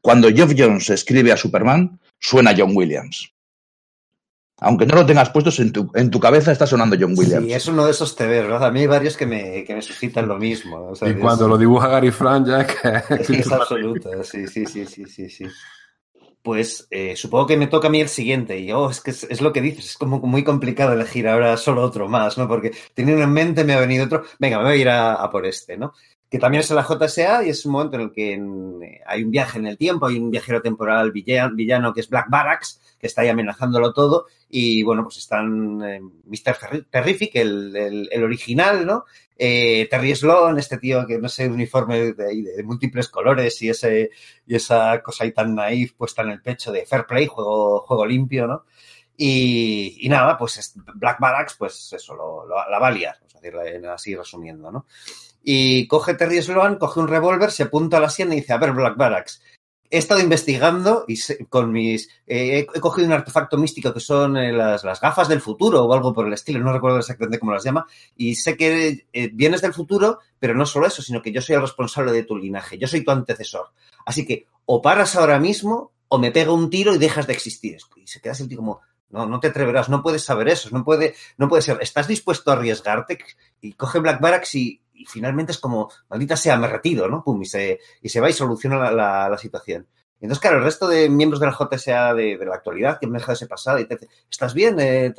Cuando 0.00 0.28
Geoff 0.28 0.52
Jones 0.56 0.90
escribe 0.90 1.32
a 1.32 1.36
Superman, 1.36 1.98
suena 2.18 2.54
John 2.56 2.72
Williams. 2.74 3.34
Aunque 4.58 4.86
no 4.86 4.94
lo 4.94 5.04
tengas 5.04 5.30
puesto 5.30 5.50
en 5.60 5.72
tu, 5.72 5.90
en 5.94 6.10
tu 6.10 6.20
cabeza, 6.20 6.52
está 6.52 6.66
sonando 6.66 6.96
John 6.98 7.14
Williams. 7.16 7.44
Sí, 7.44 7.52
es 7.52 7.66
uno 7.66 7.84
de 7.84 7.90
esos 7.90 8.14
TV, 8.14 8.42
¿verdad? 8.42 8.64
A 8.64 8.70
mí 8.70 8.80
hay 8.80 8.86
varios 8.86 9.16
que 9.16 9.26
me, 9.26 9.64
que 9.64 9.74
me 9.74 9.82
suscitan 9.82 10.28
lo 10.28 10.38
mismo. 10.38 10.90
O 10.90 10.94
sea, 10.94 11.08
y 11.08 11.14
cuando 11.14 11.44
es... 11.44 11.50
lo 11.50 11.58
dibuja 11.58 11.88
Gary 11.88 12.10
Frank, 12.10 12.46
ya 12.46 12.66
que... 12.66 12.74
Es, 13.14 13.26
que 13.26 13.38
es 13.40 13.52
absoluto, 13.52 14.22
sí, 14.22 14.46
sí, 14.46 14.64
sí, 14.66 14.86
sí, 14.86 15.06
sí, 15.06 15.28
sí. 15.28 15.46
Pues 16.40 16.86
eh, 16.90 17.16
supongo 17.16 17.46
que 17.46 17.56
me 17.56 17.66
toca 17.66 17.88
a 17.88 17.90
mí 17.90 18.00
el 18.00 18.08
siguiente. 18.08 18.58
Y 18.58 18.70
oh, 18.70 18.90
es 18.90 19.00
que 19.00 19.10
es, 19.10 19.24
es, 19.24 19.40
lo 19.40 19.52
que 19.52 19.60
dices, 19.60 19.86
es 19.86 19.96
como 19.96 20.20
muy 20.20 20.44
complicado 20.44 20.92
elegir 20.92 21.26
ahora 21.26 21.56
solo 21.56 21.82
otro 21.82 22.08
más, 22.08 22.38
¿no? 22.38 22.46
Porque 22.46 22.72
teniendo 22.94 23.22
en 23.22 23.32
mente 23.32 23.64
me 23.64 23.74
ha 23.74 23.80
venido 23.80 24.04
otro. 24.04 24.24
Venga, 24.38 24.58
me 24.58 24.64
voy 24.64 24.72
a 24.74 24.76
ir 24.76 24.88
a, 24.88 25.14
a 25.14 25.30
por 25.30 25.46
este, 25.46 25.76
¿no? 25.76 25.94
Que 26.34 26.40
también 26.40 26.62
es 26.62 26.70
en 26.72 26.74
la 26.74 26.82
JSA 26.82 27.44
y 27.44 27.50
es 27.50 27.64
un 27.64 27.70
momento 27.70 27.94
en 27.94 28.02
el 28.02 28.10
que 28.10 28.32
en, 28.32 28.80
hay 29.06 29.22
un 29.22 29.30
viaje 29.30 29.56
en 29.56 29.68
el 29.68 29.78
tiempo, 29.78 30.06
hay 30.06 30.18
un 30.18 30.32
viajero 30.32 30.60
temporal 30.60 31.12
villano, 31.12 31.54
villano, 31.54 31.94
que 31.94 32.00
es 32.00 32.08
Black 32.08 32.28
Barracks, 32.28 32.80
que 32.98 33.06
está 33.06 33.22
ahí 33.22 33.28
amenazándolo 33.28 33.92
todo, 33.92 34.26
y 34.48 34.82
bueno, 34.82 35.04
pues 35.04 35.18
están 35.18 35.80
eh, 35.84 36.00
Mr. 36.00 36.86
Terrific, 36.90 37.36
el, 37.36 37.76
el, 37.76 38.08
el, 38.10 38.24
original, 38.24 38.84
¿no? 38.84 39.04
Eh, 39.38 39.86
Terry 39.88 40.12
Sloan, 40.12 40.58
este 40.58 40.78
tío 40.78 41.06
que 41.06 41.18
no 41.18 41.28
sé, 41.28 41.46
uniforme 41.46 42.00
de, 42.00 42.12
de, 42.14 42.42
de, 42.56 42.62
múltiples 42.64 43.08
colores 43.08 43.62
y, 43.62 43.68
ese, 43.68 44.10
y 44.44 44.56
esa 44.56 45.00
cosa 45.04 45.22
ahí 45.22 45.30
tan 45.30 45.54
naif 45.54 45.92
puesta 45.92 46.22
en 46.22 46.30
el 46.30 46.42
pecho 46.42 46.72
de 46.72 46.84
Fair 46.84 47.06
Play, 47.06 47.28
juego, 47.28 47.82
juego 47.82 48.04
limpio, 48.04 48.48
¿no? 48.48 48.64
Y, 49.16 49.98
y, 50.00 50.08
nada, 50.08 50.36
pues 50.36 50.74
Black 50.96 51.20
Barracks, 51.20 51.54
pues 51.56 51.92
eso, 51.92 52.16
lo, 52.16 52.44
lo, 52.44 52.56
la 52.68 52.78
va 52.80 52.88
a 52.88 52.90
liar, 52.90 53.16
así 53.92 54.16
resumiendo, 54.16 54.72
¿no? 54.72 54.86
Y 55.44 55.86
coge 55.86 56.14
Terry 56.14 56.42
Sloan, 56.42 56.76
coge 56.76 57.00
un 57.00 57.08
revólver, 57.08 57.50
se 57.50 57.64
apunta 57.64 57.98
a 57.98 58.00
la 58.00 58.08
sien 58.08 58.32
y 58.32 58.36
dice, 58.36 58.54
a 58.54 58.58
ver, 58.58 58.72
Black 58.72 58.96
Barracks, 58.96 59.42
he 59.90 59.98
estado 59.98 60.20
investigando 60.20 61.04
y 61.06 61.16
se, 61.16 61.46
con 61.46 61.70
mis... 61.70 62.08
Eh, 62.26 62.66
he 62.74 62.80
cogido 62.80 63.06
un 63.06 63.12
artefacto 63.12 63.58
místico 63.58 63.92
que 63.92 64.00
son 64.00 64.36
eh, 64.36 64.52
las, 64.52 64.82
las, 64.82 65.00
gafas 65.00 65.28
del 65.28 65.42
futuro 65.42 65.84
o 65.84 65.92
algo 65.92 66.14
por 66.14 66.26
el 66.26 66.32
estilo, 66.32 66.60
no 66.60 66.72
recuerdo 66.72 66.98
exactamente 66.98 67.38
cómo 67.38 67.52
las 67.52 67.62
llama, 67.62 67.86
y 68.16 68.34
sé 68.34 68.56
que 68.56 69.06
eh, 69.12 69.30
vienes 69.32 69.60
del 69.60 69.74
futuro, 69.74 70.18
pero 70.38 70.54
no 70.54 70.64
solo 70.64 70.86
eso, 70.86 71.02
sino 71.02 71.20
que 71.20 71.30
yo 71.30 71.42
soy 71.42 71.56
el 71.56 71.62
responsable 71.62 72.12
de 72.12 72.24
tu 72.24 72.36
linaje, 72.36 72.78
yo 72.78 72.88
soy 72.88 73.04
tu 73.04 73.10
antecesor. 73.10 73.68
Así 74.06 74.26
que 74.26 74.46
o 74.64 74.80
paras 74.80 75.14
ahora 75.14 75.38
mismo 75.38 75.92
o 76.08 76.18
me 76.18 76.30
pega 76.30 76.52
un 76.52 76.70
tiro 76.70 76.94
y 76.94 76.98
dejas 76.98 77.26
de 77.26 77.34
existir. 77.34 77.76
Y 77.96 78.06
se 78.06 78.20
queda 78.20 78.32
así 78.32 78.48
como, 78.56 78.80
no, 79.10 79.26
no 79.26 79.40
te 79.40 79.48
atreverás, 79.48 79.88
no 79.88 80.02
puedes 80.02 80.24
saber 80.24 80.48
eso, 80.48 80.70
no 80.72 80.84
puede, 80.84 81.14
no 81.36 81.48
puede 81.48 81.62
ser. 81.62 81.78
¿Estás 81.80 82.08
dispuesto 82.08 82.50
a 82.50 82.54
arriesgarte? 82.54 83.18
Y 83.60 83.74
coge 83.74 84.00
Black 84.00 84.20
Barracks 84.20 84.54
y, 84.54 84.80
y 84.94 85.04
finalmente 85.06 85.52
es 85.52 85.58
como, 85.58 85.90
maldita 86.08 86.36
sea, 86.36 86.56
me 86.56 86.68
retiro, 86.68 87.08
¿no? 87.08 87.22
Pum, 87.22 87.42
y 87.42 87.46
se, 87.46 87.80
y 88.00 88.08
se 88.08 88.20
va 88.20 88.30
y 88.30 88.32
soluciona 88.32 88.76
la, 88.78 88.92
la, 88.92 89.28
la 89.28 89.38
situación. 89.38 89.86
Entonces, 90.20 90.40
claro, 90.40 90.58
el 90.58 90.64
resto 90.64 90.88
de 90.88 91.10
miembros 91.10 91.40
de 91.40 91.46
la 91.46 91.52
JSA 91.52 92.14
de, 92.14 92.38
de 92.38 92.46
la 92.46 92.54
actualidad 92.54 92.98
que 92.98 93.06
han 93.06 93.12
dejado 93.12 93.34
ese 93.34 93.46
pasado 93.46 93.78
y 93.78 93.86
te 93.86 93.96
dice, 93.96 94.08
¿estás 94.30 94.54
bien? 94.54 94.78
Eh, 94.80 95.12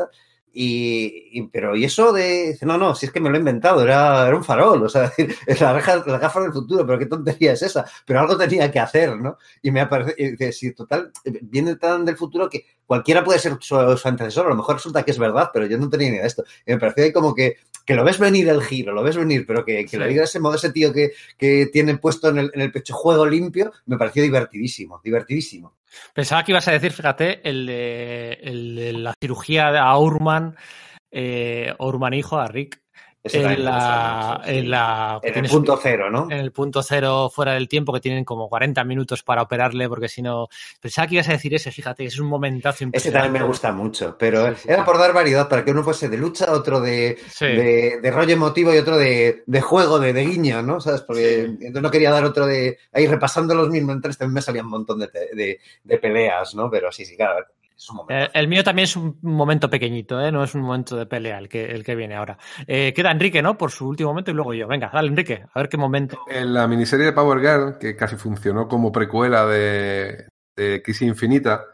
y, 0.57 1.37
y, 1.37 1.47
pero, 1.49 1.75
y 1.75 1.83
eso 1.83 2.13
de, 2.13 2.57
no, 2.61 2.77
no, 2.77 2.95
si 2.95 3.07
es 3.07 3.11
que 3.11 3.19
me 3.19 3.29
lo 3.29 3.35
he 3.35 3.39
inventado, 3.39 3.83
era, 3.83 4.25
era 4.25 4.37
un 4.37 4.43
farol, 4.43 4.83
o 4.83 4.87
sea, 4.87 5.11
la, 5.59 5.73
reja, 5.73 6.01
la 6.07 6.17
gafa 6.17 6.39
del 6.39 6.53
futuro, 6.53 6.85
pero 6.87 6.97
qué 6.97 7.07
tontería 7.07 7.51
es 7.51 7.61
esa, 7.61 7.85
pero 8.05 8.21
algo 8.21 8.37
tenía 8.37 8.71
que 8.71 8.79
hacer, 8.79 9.17
¿no? 9.17 9.37
Y 9.61 9.71
me 9.71 9.81
aparece, 9.81 10.15
y 10.17 10.31
dice, 10.31 10.53
sí, 10.53 10.71
total, 10.71 11.11
viene 11.41 11.75
tan 11.75 12.05
del 12.05 12.15
futuro 12.15 12.49
que 12.49 12.65
cualquiera 12.85 13.21
puede 13.21 13.39
ser 13.39 13.57
su, 13.59 13.97
su, 13.97 14.07
antecesor, 14.07 14.45
a 14.45 14.49
lo 14.49 14.55
mejor 14.55 14.75
resulta 14.75 15.03
que 15.03 15.11
es 15.11 15.19
verdad, 15.19 15.49
pero 15.51 15.65
yo 15.65 15.77
no 15.77 15.89
tenía 15.89 16.07
ni 16.07 16.13
idea 16.13 16.21
de 16.21 16.27
esto. 16.29 16.45
Y 16.65 16.71
me 16.71 16.79
pareció 16.79 17.11
como 17.11 17.35
que, 17.35 17.57
que 17.85 17.93
lo 17.93 18.05
ves 18.05 18.17
venir 18.17 18.47
el 18.47 18.63
giro, 18.63 18.93
lo 18.93 19.03
ves 19.03 19.17
venir, 19.17 19.45
pero 19.45 19.65
que, 19.65 19.83
que 19.83 19.89
sí. 19.89 19.97
le 19.97 20.07
diga 20.07 20.23
ese 20.23 20.39
modo, 20.39 20.55
ese 20.55 20.71
tío 20.71 20.93
que, 20.93 21.11
que 21.37 21.65
tiene 21.65 21.97
puesto 21.97 22.29
en 22.29 22.37
el, 22.37 22.51
en 22.53 22.61
el 22.61 22.71
pecho 22.71 22.93
juego 22.93 23.25
limpio, 23.25 23.73
me 23.87 23.97
pareció 23.97 24.23
divertidísimo, 24.23 25.01
divertidísimo. 25.03 25.73
Pensaba 26.13 26.43
que 26.43 26.51
ibas 26.51 26.67
a 26.67 26.71
decir, 26.71 26.91
fíjate, 26.91 27.47
el 27.47 27.65
de, 27.65 28.33
el 28.41 28.75
de 28.75 28.93
la 28.93 29.13
cirugía 29.19 29.67
a 29.67 29.97
Urman 29.97 30.55
eh, 31.11 31.73
Ormanijo 31.77 32.37
a 32.37 32.47
Rick. 32.47 32.81
Ese 33.25 33.41
En 33.41 33.65
la, 33.65 34.41
sí. 34.45 34.51
en 34.51 34.69
la 34.69 35.19
En 35.23 35.45
el 35.45 35.49
punto 35.49 35.79
cero, 35.81 36.11
¿no? 36.11 36.27
en 36.29 36.37
el 36.37 36.51
punto 36.51 36.83
cero 36.83 37.31
fuera 37.33 37.53
del 37.53 37.67
tiempo 37.67 37.91
que 37.91 37.99
tienen 37.99 38.23
como 38.23 38.47
40 38.47 38.83
minutos 38.83 39.23
para 39.23 39.41
operarle 39.41 39.89
porque 39.89 40.07
si 40.07 40.21
no 40.21 40.47
pensaba 40.79 41.07
que 41.07 41.15
ibas 41.15 41.29
a 41.29 41.31
decir 41.31 41.53
ese 41.55 41.71
fíjate 41.71 42.05
es 42.05 42.19
un 42.19 42.27
momentazo 42.27 42.75
Ese 42.75 42.83
impresionante 42.83 43.25
también 43.25 43.41
me 43.43 43.47
gusta 43.47 43.71
mucho, 43.71 44.15
pero 44.17 44.53
Sí, 44.55 44.61
sí, 44.63 44.69
era 44.69 44.85
por 44.85 44.99
dar 44.99 45.11
variedad 45.11 45.49
para 45.49 45.65
que 45.65 45.71
uno 45.71 45.83
fuese 45.83 46.07
de 46.07 46.17
lucha, 46.17 46.51
otro 46.51 46.79
de, 46.79 47.17
de, 47.39 47.99
de 48.01 48.11
rollo 48.11 48.33
emotivo 48.33 48.73
y 48.73 48.77
otro 48.77 48.97
de, 48.97 49.43
de 49.45 49.61
juego, 49.61 49.97
de, 49.99 50.13
de 50.13 50.23
guiño, 50.23 50.61
¿no? 50.61 50.79
¿Sabes? 50.79 51.01
Porque 51.01 51.45
entonces 51.45 51.81
no 51.81 51.91
quería 51.91 52.11
dar 52.11 52.25
otro 52.25 52.45
de. 52.45 52.77
Ahí 52.93 53.07
repasando 53.07 53.55
los 53.55 53.69
mismos 53.69 53.97
tres 54.01 54.17
también 54.17 54.35
me 54.35 54.41
salían 54.41 54.65
un 54.65 54.71
montón 54.71 54.99
de, 54.99 55.59
de 55.83 55.97
peleas, 55.97 56.53
¿no? 56.55 56.69
Pero 56.69 56.91
sí, 56.91 57.05
sí, 57.05 57.15
claro. 57.15 57.45
Es 57.77 57.89
un 57.89 57.97
momento. 57.97 58.13
Eh, 58.13 58.29
el 58.33 58.47
mío 58.47 58.63
también 58.63 58.85
es 58.85 58.95
un 58.95 59.17
momento 59.21 59.69
pequeñito, 59.69 60.21
¿eh? 60.21 60.31
no 60.31 60.43
es 60.43 60.55
un 60.55 60.61
momento 60.61 60.95
de 60.95 61.05
pelea 61.05 61.37
el 61.39 61.49
que, 61.49 61.65
el 61.65 61.83
que 61.83 61.95
viene 61.95 62.15
ahora. 62.15 62.37
Eh, 62.67 62.93
queda 62.95 63.11
Enrique, 63.11 63.41
¿no? 63.41 63.57
Por 63.57 63.71
su 63.71 63.87
último 63.87 64.09
momento 64.09 64.31
y 64.31 64.33
luego 64.33 64.53
yo. 64.53 64.67
Venga, 64.67 64.89
dale, 64.93 65.09
Enrique, 65.09 65.43
a 65.53 65.59
ver 65.59 65.69
qué 65.69 65.77
momento. 65.77 66.19
En 66.29 66.53
la 66.53 66.67
miniserie 66.67 67.07
de 67.07 67.13
Power 67.13 67.39
Girl, 67.39 67.77
que 67.77 67.95
casi 67.95 68.15
funcionó 68.15 68.67
como 68.67 68.91
precuela 68.91 69.45
de, 69.45 70.27
de 70.55 70.81
Crisis 70.81 71.07
Infinita, 71.07 71.65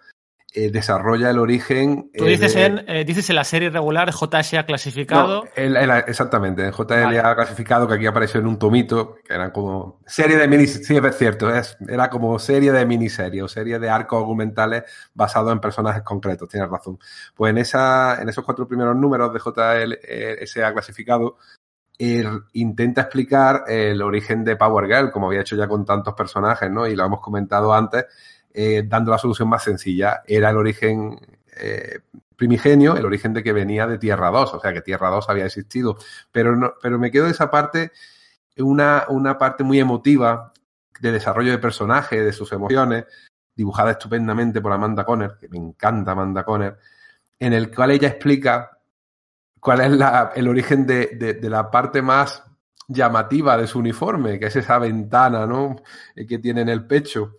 eh, 0.54 0.70
desarrolla 0.70 1.30
el 1.30 1.40
origen. 1.40 2.12
Tú 2.14 2.26
eh, 2.26 2.30
dices, 2.32 2.54
de- 2.56 2.66
en, 2.66 2.84
eh, 2.90 3.06
dices 3.06 3.30
en 3.30 3.38
la 3.38 3.44
serie 3.46 3.70
regular 3.70 4.12
JSA 4.12 4.66
clasificado. 4.66 5.44
No, 5.46 5.50
el- 5.56 5.78
el- 5.78 5.90
exactamente, 6.08 6.66
en 6.66 6.72
JLA 6.74 7.22
Vale. 7.22 7.36
clasificado, 7.36 7.88
que 7.88 7.94
aquí 7.94 8.06
apareció 8.06 8.42
en 8.42 8.48
un 8.48 8.60
tomito, 8.60 9.16
que 9.26 9.34
eran 9.34 9.52
como 9.52 10.02
serie 10.06 10.36
de 10.38 10.48
mini, 10.50 10.68
sí, 10.68 10.98
es 10.98 11.18
cierto, 11.18 11.50
es, 11.54 11.78
era 11.88 12.10
como 12.10 12.38
serie 12.38 12.72
de 12.74 12.86
miniserie 12.86 13.42
o 13.42 13.48
serie 13.48 13.80
de 13.80 13.90
arcos 13.90 14.20
argumentales 14.22 14.84
basados 15.14 15.54
en 15.54 15.60
personajes 15.62 16.04
concretos, 16.04 16.50
tienes 16.50 16.70
razón. 16.70 17.00
Pues 17.34 17.52
en, 17.52 17.58
esa, 17.58 18.22
en 18.22 18.28
esos 18.28 18.44
cuatro 18.44 18.68
primeros 18.68 18.96
números 18.98 19.34
de 19.34 19.40
JLA 19.40 20.74
clasificado, 20.74 21.38
él 21.98 22.28
intenta 22.54 23.02
explicar 23.02 23.64
el 23.68 24.02
origen 24.02 24.44
de 24.44 24.56
Power 24.56 24.88
Girl, 24.88 25.12
como 25.12 25.28
había 25.28 25.42
hecho 25.42 25.56
ya 25.56 25.68
con 25.68 25.86
tantos 25.86 26.14
personajes, 26.16 26.70
¿no? 26.72 26.88
Y 26.88 26.96
lo 26.96 27.06
hemos 27.06 27.22
comentado 27.22 27.74
antes, 27.74 28.06
eh, 28.54 28.84
dando 28.86 29.12
la 29.12 29.18
solución 29.18 29.50
más 29.50 29.64
sencilla. 29.64 30.22
Era 30.26 30.50
el 30.50 30.58
origen 30.58 31.20
eh, 31.58 32.00
primigenio, 32.36 32.98
el 32.98 33.06
origen 33.06 33.34
de 33.34 33.44
que 33.44 33.54
venía 33.54 33.88
de 33.88 33.98
Tierra 33.98 34.32
2, 34.32 34.56
o 34.56 34.60
sea 34.60 34.74
que 34.74 34.82
Tierra 34.82 35.10
2 35.10 35.30
había 35.30 35.46
existido. 35.46 35.98
Pero, 36.32 36.56
no, 36.56 36.74
pero 36.82 36.98
me 36.98 37.12
quedo 37.12 37.26
de 37.26 37.32
esa 37.32 37.52
parte, 37.52 37.92
una, 38.58 39.06
una 39.10 39.38
parte 39.38 39.64
muy 39.64 39.80
emotiva 39.80 40.52
de 41.00 41.12
desarrollo 41.12 41.52
de 41.52 41.58
personaje, 41.58 42.22
de 42.22 42.34
sus 42.34 42.52
emociones, 42.52 43.06
dibujada 43.56 43.92
estupendamente 43.92 44.62
por 44.62 44.72
Amanda 44.72 45.06
Conner, 45.06 45.38
que 45.40 45.50
me 45.50 45.58
encanta 45.58 46.12
Amanda 46.12 46.44
Conner, 46.44 46.78
en 47.40 47.54
el 47.54 47.74
cual 47.74 47.92
ella 47.92 48.08
explica 48.08 48.78
cuál 49.60 49.82
es 49.82 49.92
la, 49.92 50.32
el 50.36 50.48
origen 50.48 50.86
de, 50.86 51.12
de, 51.14 51.34
de, 51.36 51.50
la 51.50 51.70
parte 51.70 52.02
más 52.02 52.44
llamativa 52.88 53.58
de 53.58 53.68
su 53.68 53.80
uniforme, 53.80 54.40
que 54.40 54.48
es 54.48 54.56
esa 54.56 54.80
ventana 54.80 55.46
¿no? 55.46 55.76
que 56.16 56.40
tiene 56.40 56.62
en 56.62 56.70
el 56.70 56.86
pecho. 56.86 57.38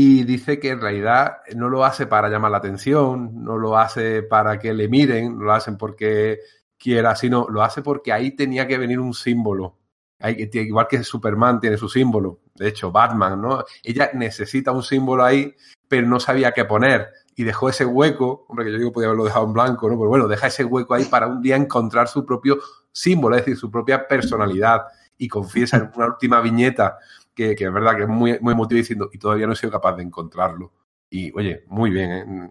Y 0.00 0.22
dice 0.22 0.60
que 0.60 0.68
en 0.70 0.80
realidad 0.80 1.38
no 1.56 1.68
lo 1.68 1.84
hace 1.84 2.06
para 2.06 2.28
llamar 2.28 2.52
la 2.52 2.58
atención, 2.58 3.42
no 3.42 3.58
lo 3.58 3.76
hace 3.76 4.22
para 4.22 4.56
que 4.56 4.72
le 4.72 4.86
miren, 4.86 5.36
no 5.36 5.46
lo 5.46 5.52
hacen 5.52 5.76
porque 5.76 6.38
quiera, 6.78 7.16
sino 7.16 7.48
lo 7.48 7.64
hace 7.64 7.82
porque 7.82 8.12
ahí 8.12 8.30
tenía 8.36 8.68
que 8.68 8.78
venir 8.78 9.00
un 9.00 9.12
símbolo. 9.12 9.76
Hay, 10.20 10.48
igual 10.52 10.86
que 10.86 11.02
Superman 11.02 11.58
tiene 11.58 11.76
su 11.76 11.88
símbolo, 11.88 12.42
de 12.54 12.68
hecho 12.68 12.92
Batman, 12.92 13.42
¿no? 13.42 13.64
Ella 13.82 14.10
necesita 14.14 14.70
un 14.70 14.84
símbolo 14.84 15.24
ahí, 15.24 15.52
pero 15.88 16.06
no 16.06 16.20
sabía 16.20 16.52
qué 16.52 16.64
poner 16.64 17.08
y 17.34 17.42
dejó 17.42 17.68
ese 17.68 17.84
hueco, 17.84 18.46
hombre, 18.48 18.66
que 18.66 18.70
yo 18.70 18.78
digo 18.78 18.92
podía 18.92 19.08
haberlo 19.08 19.24
dejado 19.24 19.46
en 19.46 19.52
blanco, 19.52 19.88
¿no? 19.88 19.96
Pero 19.98 20.10
bueno, 20.10 20.28
deja 20.28 20.46
ese 20.46 20.64
hueco 20.64 20.94
ahí 20.94 21.06
para 21.06 21.26
un 21.26 21.42
día 21.42 21.56
encontrar 21.56 22.06
su 22.06 22.24
propio 22.24 22.60
símbolo, 22.92 23.34
es 23.34 23.42
decir, 23.42 23.56
su 23.56 23.68
propia 23.68 24.06
personalidad. 24.06 24.82
Y 25.20 25.26
confiesa 25.26 25.78
en 25.78 25.90
una 25.96 26.06
última 26.06 26.40
viñeta 26.40 26.98
que, 27.38 27.54
que 27.54 27.64
es 27.66 27.72
verdad 27.72 27.96
que 27.96 28.02
es 28.02 28.08
muy, 28.08 28.36
muy 28.40 28.52
emotiva 28.52 28.78
diciendo, 28.78 29.10
y 29.12 29.18
todavía 29.18 29.46
no 29.46 29.52
he 29.52 29.56
sido 29.56 29.70
capaz 29.70 29.94
de 29.94 30.02
encontrarlo. 30.02 30.72
Y 31.08 31.30
oye, 31.38 31.62
muy 31.68 31.90
bien, 31.90 32.10
¿eh? 32.10 32.50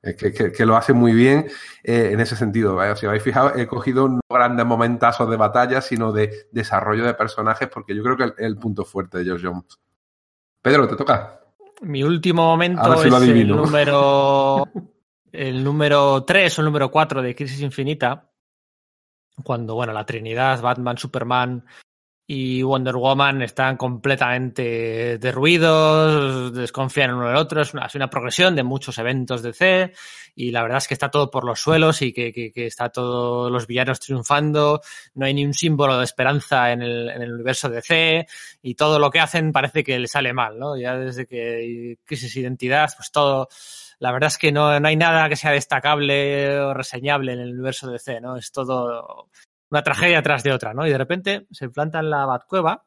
Es 0.00 0.16
que, 0.16 0.32
que, 0.32 0.50
que, 0.50 0.66
lo 0.66 0.76
hace 0.76 0.92
muy 0.92 1.12
bien 1.12 1.46
eh, 1.84 2.10
en 2.12 2.20
ese 2.20 2.34
sentido. 2.34 2.82
¿eh? 2.82 2.96
Si 2.96 3.06
habéis 3.06 3.22
fijado, 3.22 3.54
he 3.56 3.68
cogido 3.68 4.08
no 4.08 4.20
grandes 4.28 4.66
momentazos 4.66 5.30
de 5.30 5.36
batalla, 5.36 5.80
sino 5.80 6.12
de 6.12 6.48
desarrollo 6.50 7.04
de 7.04 7.14
personajes, 7.14 7.68
porque 7.68 7.94
yo 7.94 8.02
creo 8.02 8.16
que 8.16 8.24
es 8.24 8.32
el, 8.38 8.44
el 8.46 8.56
punto 8.58 8.84
fuerte 8.84 9.18
de 9.18 9.24
George 9.24 9.46
Jones. 9.46 9.78
Pedro, 10.60 10.88
te 10.88 10.96
toca. 10.96 11.40
Mi 11.82 12.02
último 12.02 12.42
momento 12.42 12.96
si 12.96 13.08
es 13.08 13.14
el 13.14 13.48
número 13.56 14.68
el 15.30 15.62
número 15.62 16.24
3 16.24 16.58
o 16.58 16.60
el 16.60 16.64
número 16.66 16.90
4 16.90 17.22
de 17.22 17.34
Crisis 17.34 17.60
Infinita. 17.60 18.28
Cuando, 19.44 19.74
bueno, 19.74 19.92
la 19.92 20.04
Trinidad, 20.04 20.60
Batman, 20.60 20.98
Superman 20.98 21.64
y 22.26 22.62
Wonder 22.62 22.96
Woman 22.96 23.42
están 23.42 23.76
completamente 23.76 25.18
derruidos, 25.18 26.52
desconfían 26.54 27.14
uno 27.14 27.28
del 27.28 27.36
otro. 27.36 27.62
Es 27.62 27.74
una, 27.74 27.86
es 27.86 27.94
una 27.94 28.08
progresión 28.08 28.54
de 28.54 28.62
muchos 28.62 28.96
eventos 28.98 29.42
de 29.42 29.52
C 29.52 29.92
y 30.34 30.50
la 30.50 30.62
verdad 30.62 30.78
es 30.78 30.88
que 30.88 30.94
está 30.94 31.10
todo 31.10 31.30
por 31.30 31.44
los 31.44 31.60
suelos 31.60 32.00
y 32.00 32.12
que, 32.12 32.32
que, 32.32 32.52
que 32.52 32.66
está 32.66 32.90
todos 32.90 33.50
los 33.50 33.66
villanos 33.66 34.00
triunfando. 34.00 34.80
No 35.14 35.26
hay 35.26 35.34
ni 35.34 35.44
un 35.44 35.52
símbolo 35.52 35.98
de 35.98 36.04
esperanza 36.04 36.72
en 36.72 36.82
el, 36.82 37.10
en 37.10 37.22
el 37.22 37.32
universo 37.32 37.68
de 37.68 37.82
C 37.82 38.26
y 38.62 38.74
todo 38.76 38.98
lo 38.98 39.10
que 39.10 39.20
hacen 39.20 39.52
parece 39.52 39.82
que 39.82 39.98
le 39.98 40.06
sale 40.06 40.32
mal, 40.32 40.58
¿no? 40.58 40.76
Ya 40.76 40.96
desde 40.96 41.26
que 41.26 41.98
crisis 42.04 42.34
de 42.34 42.40
identidad, 42.40 42.90
pues 42.96 43.10
todo. 43.10 43.48
La 43.98 44.10
verdad 44.10 44.28
es 44.28 44.38
que 44.38 44.50
no, 44.50 44.80
no 44.80 44.88
hay 44.88 44.96
nada 44.96 45.28
que 45.28 45.36
sea 45.36 45.52
destacable 45.52 46.58
o 46.58 46.74
reseñable 46.74 47.32
en 47.32 47.40
el 47.40 47.52
universo 47.52 47.90
de 47.90 47.98
C, 47.98 48.20
¿no? 48.20 48.36
Es 48.36 48.50
todo 48.50 49.28
una 49.72 49.82
tragedia 49.82 50.22
tras 50.22 50.42
de 50.42 50.52
otra, 50.52 50.74
¿no? 50.74 50.86
Y 50.86 50.90
de 50.90 50.98
repente 50.98 51.46
se 51.50 51.70
planta 51.70 51.98
en 52.00 52.10
la 52.10 52.26
Batcueva, 52.26 52.84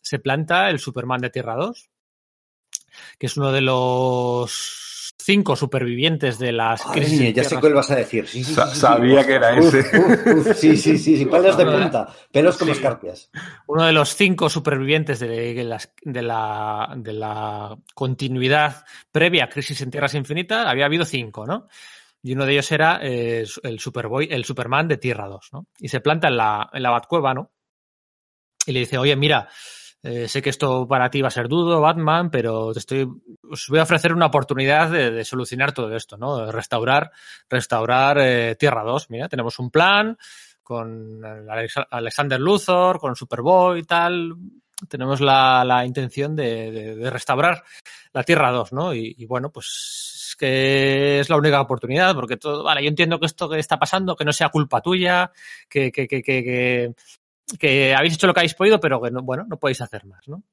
se 0.00 0.20
planta 0.20 0.70
el 0.70 0.78
Superman 0.78 1.20
de 1.20 1.30
Tierra 1.30 1.56
2, 1.56 1.90
que 3.18 3.26
es 3.26 3.36
uno 3.36 3.50
de 3.50 3.60
los 3.60 5.12
cinco 5.20 5.56
supervivientes 5.56 6.38
de 6.38 6.52
las 6.52 6.80
crisis. 6.84 7.20
Ay, 7.20 7.32
ya 7.32 7.42
sé 7.42 7.58
cuál 7.58 7.74
vas 7.74 7.90
a 7.90 7.96
decir. 7.96 8.26
Sí, 8.28 8.44
sí, 8.44 8.54
Sa 8.54 8.68
sí, 8.68 8.78
sabía 8.80 9.22
sí. 9.22 9.26
que 9.26 9.34
era 9.34 9.58
uf, 9.60 9.74
ese. 9.74 9.98
Uf, 9.98 10.26
uf, 10.46 10.56
sí, 10.56 10.76
sí, 10.76 10.96
sí, 10.96 11.16
sí, 11.18 11.26
pelos 11.26 11.56
de 11.56 11.64
punta, 11.66 12.08
pelos 12.30 12.56
como 12.56 12.72
Sí. 12.72 12.78
escarpias. 12.78 13.30
Uno 13.66 13.84
de 13.84 13.92
los 13.92 14.14
cinco 14.14 14.48
supervivientes 14.48 15.18
de, 15.18 15.54
de, 15.54 15.64
las, 15.64 15.92
de, 16.02 16.22
la, 16.22 16.94
de 16.96 17.12
la 17.14 17.76
continuidad 17.94 18.84
previa 19.10 19.44
a 19.44 19.48
Crisis 19.48 19.80
en 19.80 19.90
Tierras 19.90 20.14
Infinitas, 20.14 20.64
había 20.66 20.86
habido 20.86 21.04
cinco, 21.04 21.44
¿no? 21.46 21.66
Y 22.28 22.34
uno 22.34 22.44
de 22.44 22.52
ellos 22.52 22.70
era 22.72 23.00
eh, 23.00 23.46
el 23.62 23.80
Superboy, 23.80 24.28
el 24.30 24.44
Superman 24.44 24.86
de 24.86 24.98
Tierra 24.98 25.28
2, 25.28 25.48
¿no? 25.54 25.66
Y 25.78 25.88
se 25.88 26.00
planta 26.00 26.28
en 26.28 26.36
la, 26.36 26.68
en 26.74 26.82
la 26.82 26.90
Batcueva, 26.90 27.32
¿no? 27.32 27.52
Y 28.66 28.72
le 28.72 28.80
dice, 28.80 28.98
oye, 28.98 29.16
mira, 29.16 29.48
eh, 30.02 30.28
sé 30.28 30.42
que 30.42 30.50
esto 30.50 30.86
para 30.86 31.08
ti 31.08 31.22
va 31.22 31.28
a 31.28 31.30
ser 31.30 31.48
duro, 31.48 31.80
Batman, 31.80 32.30
pero 32.30 32.74
te 32.74 32.80
estoy, 32.80 33.08
os 33.50 33.66
voy 33.70 33.78
a 33.78 33.84
ofrecer 33.84 34.12
una 34.12 34.26
oportunidad 34.26 34.90
de, 34.90 35.10
de 35.10 35.24
solucionar 35.24 35.72
todo 35.72 35.96
esto, 35.96 36.18
¿no? 36.18 36.44
De 36.44 36.52
restaurar, 36.52 37.12
restaurar 37.48 38.18
eh, 38.20 38.56
Tierra 38.56 38.82
2. 38.82 39.08
Mira, 39.08 39.30
tenemos 39.30 39.58
un 39.58 39.70
plan 39.70 40.18
con 40.62 41.24
Alex 41.24 41.76
Alexander 41.90 42.38
Luthor, 42.38 43.00
con 43.00 43.16
Superboy 43.16 43.80
y 43.80 43.84
tal. 43.84 44.34
Tenemos 44.86 45.20
la, 45.20 45.64
la 45.64 45.84
intención 45.84 46.36
de, 46.36 46.70
de, 46.70 46.94
de, 46.96 47.10
restaurar 47.10 47.64
la 48.12 48.22
Tierra 48.22 48.52
2, 48.52 48.72
¿no? 48.72 48.94
Y, 48.94 49.14
y 49.18 49.26
bueno, 49.26 49.50
pues 49.50 50.18
que 50.38 51.20
es 51.20 51.28
la 51.28 51.36
única 51.36 51.60
oportunidad, 51.60 52.14
porque 52.14 52.36
todo, 52.36 52.62
vale, 52.62 52.82
yo 52.82 52.88
entiendo 52.88 53.18
que 53.18 53.26
esto 53.26 53.48
que 53.48 53.58
está 53.58 53.78
pasando, 53.78 54.16
que 54.16 54.24
no 54.24 54.32
sea 54.32 54.50
culpa 54.50 54.80
tuya, 54.80 55.32
que, 55.68 55.90
que, 55.90 56.06
que, 56.06 56.22
que, 56.22 56.94
que 57.58 57.94
habéis 57.94 58.14
hecho 58.14 58.26
lo 58.26 58.34
que 58.34 58.40
habéis 58.40 58.54
podido, 58.54 58.78
pero 58.80 59.02
que 59.02 59.10
no, 59.10 59.22
bueno, 59.22 59.44
no 59.48 59.58
podéis 59.58 59.80
hacer 59.80 60.06
más, 60.06 60.26
¿no? 60.28 60.44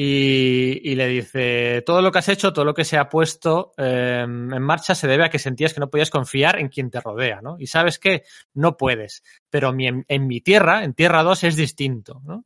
Y, 0.00 0.92
y, 0.92 0.94
le 0.94 1.08
dice, 1.08 1.82
todo 1.84 2.00
lo 2.02 2.12
que 2.12 2.20
has 2.20 2.28
hecho, 2.28 2.52
todo 2.52 2.64
lo 2.64 2.72
que 2.72 2.84
se 2.84 2.96
ha 2.96 3.08
puesto 3.08 3.72
eh, 3.76 4.20
en 4.22 4.62
marcha 4.62 4.94
se 4.94 5.08
debe 5.08 5.24
a 5.24 5.28
que 5.28 5.40
sentías 5.40 5.74
que 5.74 5.80
no 5.80 5.90
podías 5.90 6.10
confiar 6.10 6.60
en 6.60 6.68
quien 6.68 6.88
te 6.88 7.00
rodea, 7.00 7.40
¿no? 7.42 7.56
Y 7.58 7.66
sabes 7.66 7.98
que 7.98 8.22
no 8.54 8.76
puedes, 8.76 9.24
pero 9.50 9.72
mi, 9.72 9.88
en, 9.88 10.04
en, 10.06 10.28
mi 10.28 10.40
tierra, 10.40 10.84
en 10.84 10.94
Tierra 10.94 11.24
2 11.24 11.42
es 11.42 11.56
distinto, 11.56 12.22
¿no? 12.24 12.44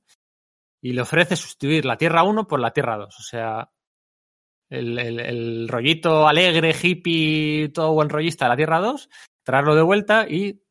Y 0.83 0.93
le 0.93 1.01
ofrece 1.01 1.37
sustituir 1.37 1.87
la 1.87 1.97
Tierra 1.97 2.25
1 2.25 2.47
por 2.47 2.61
la 2.61 2.73
Tierra 2.73 2.99
2, 2.99 3.19
o 3.19 3.23
sea, 3.23 3.71
el, 4.69 4.99
el, 4.99 5.21
el, 5.21 5.69
rollito 5.69 6.27
alegre, 6.27 6.75
hippie, 6.81 7.71
todo 7.73 7.93
buen 7.93 8.09
rollista 8.09 8.47
de 8.47 8.49
la 8.51 8.57
Tierra 8.57 8.81
2, 8.81 9.09
traerlo 9.45 9.75
de 9.75 9.83
vuelta 9.83 10.27
y 10.29 10.63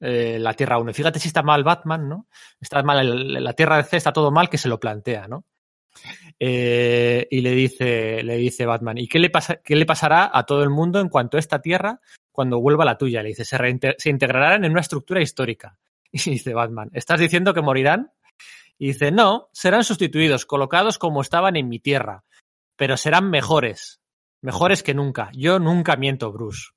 eh, 0.00 0.38
la 0.38 0.54
Tierra 0.54 0.78
1. 0.78 0.90
Y 0.90 0.94
fíjate 0.94 1.18
si 1.18 1.28
está 1.28 1.42
mal 1.42 1.64
Batman, 1.64 2.08
¿no? 2.08 2.28
Está 2.60 2.82
mal, 2.82 2.98
el, 2.98 3.44
la 3.44 3.52
Tierra 3.52 3.78
de 3.78 3.84
C 3.84 3.96
está 3.96 4.12
todo 4.12 4.30
mal 4.30 4.48
que 4.48 4.58
se 4.58 4.68
lo 4.68 4.78
plantea, 4.78 5.26
¿no? 5.28 5.44
Eh, 6.38 7.26
y 7.30 7.40
le 7.40 7.52
dice, 7.52 8.22
le 8.22 8.36
dice 8.36 8.66
Batman, 8.66 8.98
¿y 8.98 9.08
qué 9.08 9.18
le, 9.18 9.30
pasa, 9.30 9.56
qué 9.56 9.74
le 9.74 9.86
pasará 9.86 10.30
a 10.32 10.44
todo 10.44 10.62
el 10.62 10.70
mundo 10.70 11.00
en 11.00 11.08
cuanto 11.08 11.38
a 11.38 11.40
esta 11.40 11.62
Tierra 11.62 12.00
cuando 12.30 12.60
vuelva 12.60 12.84
la 12.84 12.98
tuya? 12.98 13.22
Le 13.22 13.30
dice, 13.30 13.44
se, 13.44 13.56
se 13.96 14.10
integrarán 14.10 14.64
en 14.64 14.72
una 14.72 14.80
estructura 14.80 15.22
histórica. 15.22 15.78
Y 16.12 16.30
dice 16.30 16.54
Batman, 16.54 16.90
¿estás 16.92 17.20
diciendo 17.20 17.52
que 17.52 17.60
morirán? 17.60 18.12
Y 18.78 18.88
dice, 18.88 19.10
no, 19.10 19.48
serán 19.52 19.84
sustituidos, 19.84 20.46
colocados 20.46 20.98
como 20.98 21.22
estaban 21.22 21.56
en 21.56 21.68
mi 21.68 21.78
tierra, 21.78 22.24
pero 22.76 22.96
serán 22.96 23.30
mejores, 23.30 24.00
mejores 24.42 24.82
que 24.82 24.94
nunca. 24.94 25.30
Yo 25.32 25.58
nunca 25.58 25.96
miento, 25.96 26.32
Bruce. 26.32 26.70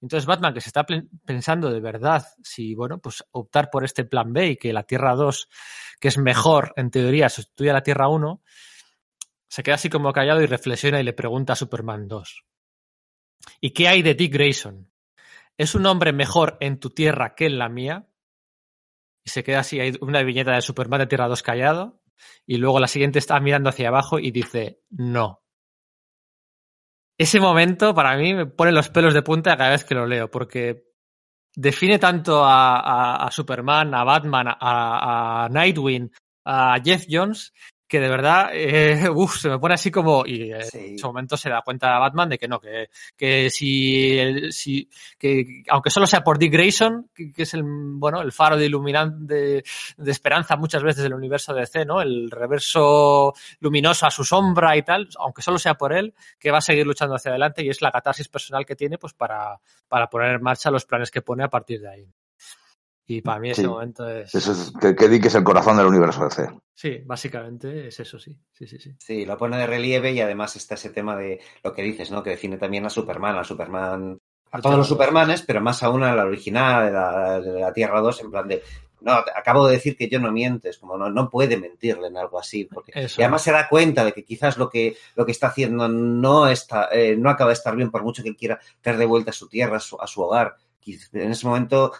Entonces 0.00 0.26
Batman, 0.26 0.54
que 0.54 0.60
se 0.60 0.68
está 0.68 0.86
pensando 1.24 1.70
de 1.70 1.80
verdad 1.80 2.26
si, 2.42 2.74
bueno, 2.74 2.98
pues 2.98 3.24
optar 3.32 3.70
por 3.70 3.84
este 3.84 4.04
plan 4.04 4.32
B 4.32 4.46
y 4.48 4.56
que 4.56 4.72
la 4.72 4.82
Tierra 4.82 5.14
2, 5.14 5.48
que 5.98 6.08
es 6.08 6.18
mejor 6.18 6.72
en 6.76 6.90
teoría, 6.90 7.28
sustituye 7.28 7.70
a 7.70 7.74
la 7.74 7.82
Tierra 7.82 8.08
1, 8.08 8.42
se 9.48 9.62
queda 9.62 9.76
así 9.76 9.88
como 9.88 10.12
callado 10.12 10.42
y 10.42 10.46
reflexiona 10.46 11.00
y 11.00 11.04
le 11.04 11.12
pregunta 11.12 11.54
a 11.54 11.56
Superman 11.56 12.08
2. 12.08 12.44
¿Y 13.60 13.70
qué 13.70 13.88
hay 13.88 14.02
de 14.02 14.14
Dick 14.14 14.32
Grayson? 14.32 14.90
¿Es 15.56 15.74
un 15.74 15.86
hombre 15.86 16.12
mejor 16.12 16.58
en 16.60 16.78
tu 16.78 16.90
tierra 16.90 17.34
que 17.34 17.46
en 17.46 17.58
la 17.58 17.68
mía? 17.68 18.06
Y 19.26 19.30
se 19.30 19.42
queda 19.42 19.60
así, 19.60 19.80
hay 19.80 19.92
una 20.00 20.22
viñeta 20.22 20.52
de 20.52 20.62
Superman 20.62 21.00
de 21.00 21.08
Tierra 21.08 21.26
2 21.26 21.42
callado, 21.42 22.00
y 22.46 22.58
luego 22.58 22.78
la 22.78 22.86
siguiente 22.86 23.18
está 23.18 23.40
mirando 23.40 23.70
hacia 23.70 23.88
abajo 23.88 24.20
y 24.20 24.30
dice, 24.30 24.80
no. 24.90 25.42
Ese 27.18 27.40
momento 27.40 27.92
para 27.92 28.16
mí 28.16 28.34
me 28.34 28.46
pone 28.46 28.70
los 28.70 28.88
pelos 28.88 29.14
de 29.14 29.22
punta 29.22 29.56
cada 29.56 29.70
vez 29.70 29.84
que 29.84 29.96
lo 29.96 30.06
leo, 30.06 30.30
porque 30.30 30.84
define 31.56 31.98
tanto 31.98 32.42
a, 32.44 33.28
Superman, 33.32 33.94
a 33.94 34.04
Batman, 34.04 34.46
a, 34.48 35.48
Nightwing, 35.50 36.12
a 36.44 36.78
Jeff 36.84 37.06
Jones, 37.10 37.52
que 37.88 38.00
de 38.00 38.08
verdad, 38.08 38.50
eh, 38.52 39.08
uf, 39.14 39.38
se 39.38 39.48
me 39.48 39.58
pone 39.58 39.74
así 39.74 39.90
como, 39.90 40.24
y 40.26 40.50
en 40.50 40.60
ese 40.60 40.96
momento 41.02 41.36
se 41.36 41.50
da 41.50 41.62
cuenta 41.62 41.98
Batman 41.98 42.28
de 42.28 42.38
que 42.38 42.48
no, 42.48 42.60
que, 42.60 42.88
que 43.16 43.50
si, 43.50 44.50
si 44.50 44.88
que 45.18 45.62
aunque 45.68 45.90
solo 45.90 46.06
sea 46.06 46.22
por 46.22 46.38
Dick 46.38 46.52
Grayson, 46.52 47.10
que, 47.14 47.32
es 47.36 47.54
el, 47.54 47.62
bueno, 47.64 48.22
el 48.22 48.32
faro 48.32 48.56
de 48.56 48.66
iluminante 48.66 49.34
de, 49.34 49.64
de, 49.96 50.10
esperanza 50.10 50.56
muchas 50.56 50.82
veces 50.82 51.02
del 51.02 51.14
universo 51.14 51.54
de 51.54 51.60
DC, 51.60 51.84
¿no? 51.84 52.00
El 52.00 52.30
reverso 52.30 53.32
luminoso 53.60 54.06
a 54.06 54.10
su 54.10 54.24
sombra 54.24 54.76
y 54.76 54.82
tal, 54.82 55.08
aunque 55.18 55.42
solo 55.42 55.58
sea 55.58 55.74
por 55.74 55.92
él, 55.92 56.14
que 56.38 56.50
va 56.50 56.58
a 56.58 56.62
seguir 56.62 56.86
luchando 56.86 57.14
hacia 57.14 57.30
adelante 57.30 57.64
y 57.64 57.68
es 57.68 57.82
la 57.82 57.92
catarsis 57.92 58.28
personal 58.28 58.66
que 58.66 58.76
tiene, 58.76 58.98
pues 58.98 59.14
para, 59.14 59.60
para 59.88 60.08
poner 60.08 60.36
en 60.36 60.42
marcha 60.42 60.70
los 60.70 60.84
planes 60.84 61.10
que 61.10 61.22
pone 61.22 61.44
a 61.44 61.48
partir 61.48 61.80
de 61.80 61.88
ahí. 61.88 62.06
Y 63.06 63.20
para 63.20 63.38
mí 63.38 63.50
ese 63.50 63.68
momento 63.68 64.08
es... 64.08 64.34
Eso 64.34 64.52
es 64.52 64.72
que, 64.80 64.96
que 64.96 65.08
Dick 65.08 65.26
es 65.26 65.34
el 65.36 65.44
corazón 65.44 65.76
del 65.76 65.86
universo 65.86 66.24
DC. 66.24 66.48
Sí, 66.74 67.02
básicamente 67.04 67.88
es 67.88 68.00
eso, 68.00 68.18
sí. 68.18 68.36
Sí, 68.52 68.66
sí, 68.66 68.78
sí. 68.78 68.94
Sí, 68.98 69.24
lo 69.24 69.38
pone 69.38 69.56
de 69.56 69.66
relieve 69.66 70.12
y 70.12 70.20
además 70.20 70.56
está 70.56 70.74
ese 70.74 70.90
tema 70.90 71.16
de 71.16 71.40
lo 71.62 71.72
que 71.72 71.82
dices, 71.82 72.10
¿no? 72.10 72.22
Que 72.22 72.30
define 72.30 72.58
también 72.58 72.84
a 72.84 72.90
Superman, 72.90 73.36
a 73.36 73.44
Superman... 73.44 74.18
A 74.50 74.60
todos 74.60 74.76
los 74.76 74.88
Supermanes, 74.88 75.42
pero 75.42 75.60
más 75.60 75.82
aún 75.82 76.02
a 76.04 76.14
la 76.14 76.24
original, 76.24 76.86
de 76.86 76.92
la, 76.92 77.40
de 77.40 77.60
la 77.60 77.72
Tierra 77.72 78.00
2, 78.00 78.20
en 78.20 78.30
plan 78.30 78.48
de 78.48 78.62
no, 79.00 79.12
acabo 79.12 79.66
de 79.66 79.74
decir 79.74 79.96
que 79.96 80.08
yo 80.08 80.18
no 80.18 80.32
mientes, 80.32 80.78
como 80.78 80.96
no, 80.96 81.10
no 81.10 81.28
puede 81.28 81.56
mentirle 81.56 82.08
en 82.08 82.16
algo 82.16 82.38
así, 82.38 82.64
porque 82.64 82.92
y 82.94 83.22
además 83.22 83.42
se 83.42 83.52
da 83.52 83.68
cuenta 83.68 84.04
de 84.04 84.12
que 84.12 84.24
quizás 84.24 84.56
lo 84.56 84.70
que, 84.70 84.96
lo 85.14 85.26
que 85.26 85.32
está 85.32 85.48
haciendo 85.48 85.88
no 85.88 86.48
está, 86.48 86.88
eh, 86.90 87.14
no 87.16 87.30
acaba 87.30 87.50
de 87.50 87.54
estar 87.54 87.76
bien, 87.76 87.90
por 87.90 88.02
mucho 88.02 88.22
que 88.22 88.30
él 88.30 88.36
quiera 88.36 88.58
traer 88.80 88.98
de 88.98 89.06
vuelta 89.06 89.30
a 89.30 89.34
su 89.34 89.48
tierra, 89.48 89.76
a 89.76 89.80
su, 89.80 89.96
a 90.00 90.06
su 90.06 90.22
hogar. 90.22 90.56
En 91.12 91.32
ese 91.32 91.46
momento 91.46 91.92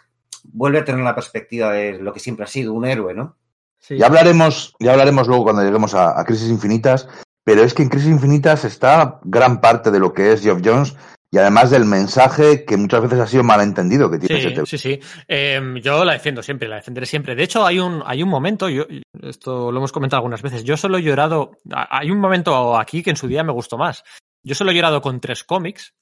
vuelve 0.53 0.81
a 0.81 0.85
tener 0.85 1.03
la 1.03 1.15
perspectiva 1.15 1.73
de 1.73 1.99
lo 1.99 2.13
que 2.13 2.21
siempre 2.21 2.45
ha 2.45 2.49
sido, 2.49 2.73
un 2.73 2.87
héroe, 2.87 3.15
¿no? 3.15 3.37
Sí. 3.79 3.97
Ya 3.99 4.07
hablaremos, 4.07 4.75
ya 4.81 4.93
hablaremos 4.93 5.29
luego 5.29 5.45
cuando 5.45 5.63
lleguemos 5.63 5.95
a, 5.95 6.19
a, 6.19 6.25
Crisis 6.25 6.49
Infinitas, 6.49 7.09
pero 7.45 7.63
es 7.63 7.75
que 7.75 7.83
en 7.83 7.89
Crisis 7.89 8.11
Infinitas 8.11 8.65
está 8.65 9.21
gran 9.23 9.61
parte 9.61 9.91
de 9.91 10.01
lo 10.01 10.13
que 10.13 10.33
es 10.33 10.43
Geoff 10.43 10.61
Jones 10.65 10.97
y 11.31 11.39
además 11.39 11.71
del 11.71 11.85
mensaje 11.85 12.65
que 12.65 12.77
muchas 12.77 13.03
veces 13.03 13.19
ha 13.19 13.27
sido 13.27 13.43
malentendido 13.43 14.11
que 14.11 14.19
tiene 14.19 14.41
sí, 14.41 14.47
ese 14.47 14.55
tema. 14.55 14.67
Sí, 14.67 14.79
sí. 14.79 15.01
Eh, 15.29 15.61
yo 15.83 16.05
la 16.05 16.15
defiendo 16.15 16.43
siempre, 16.43 16.69
la 16.69 16.77
defenderé 16.77 17.07
siempre. 17.07 17.35
De 17.35 17.43
hecho, 17.43 17.67
hay 17.67 17.79
un, 17.79 18.03
hay 18.07 18.23
un 18.23 18.29
momento, 18.29 18.69
yo, 18.69 18.87
esto 19.23 19.71
lo 19.73 19.79
hemos 19.79 19.93
comentado 19.93 20.19
algunas 20.21 20.43
veces, 20.43 20.65
yo 20.65 20.77
solo 20.77 20.99
he 20.99 21.03
llorado, 21.03 21.59
hay 21.71 22.11
un 22.11 22.21
momento 22.21 22.79
aquí 22.79 23.03
que 23.03 23.11
en 23.11 23.17
su 23.17 23.27
día 23.27 23.43
me 23.43 23.53
gustó 23.53 23.77
más. 23.77 24.05
Yo 24.43 24.55
solo 24.55 24.71
he 24.71 24.75
llorado 24.75 25.03
con 25.03 25.21
tres 25.21 25.43
cómics, 25.43 25.95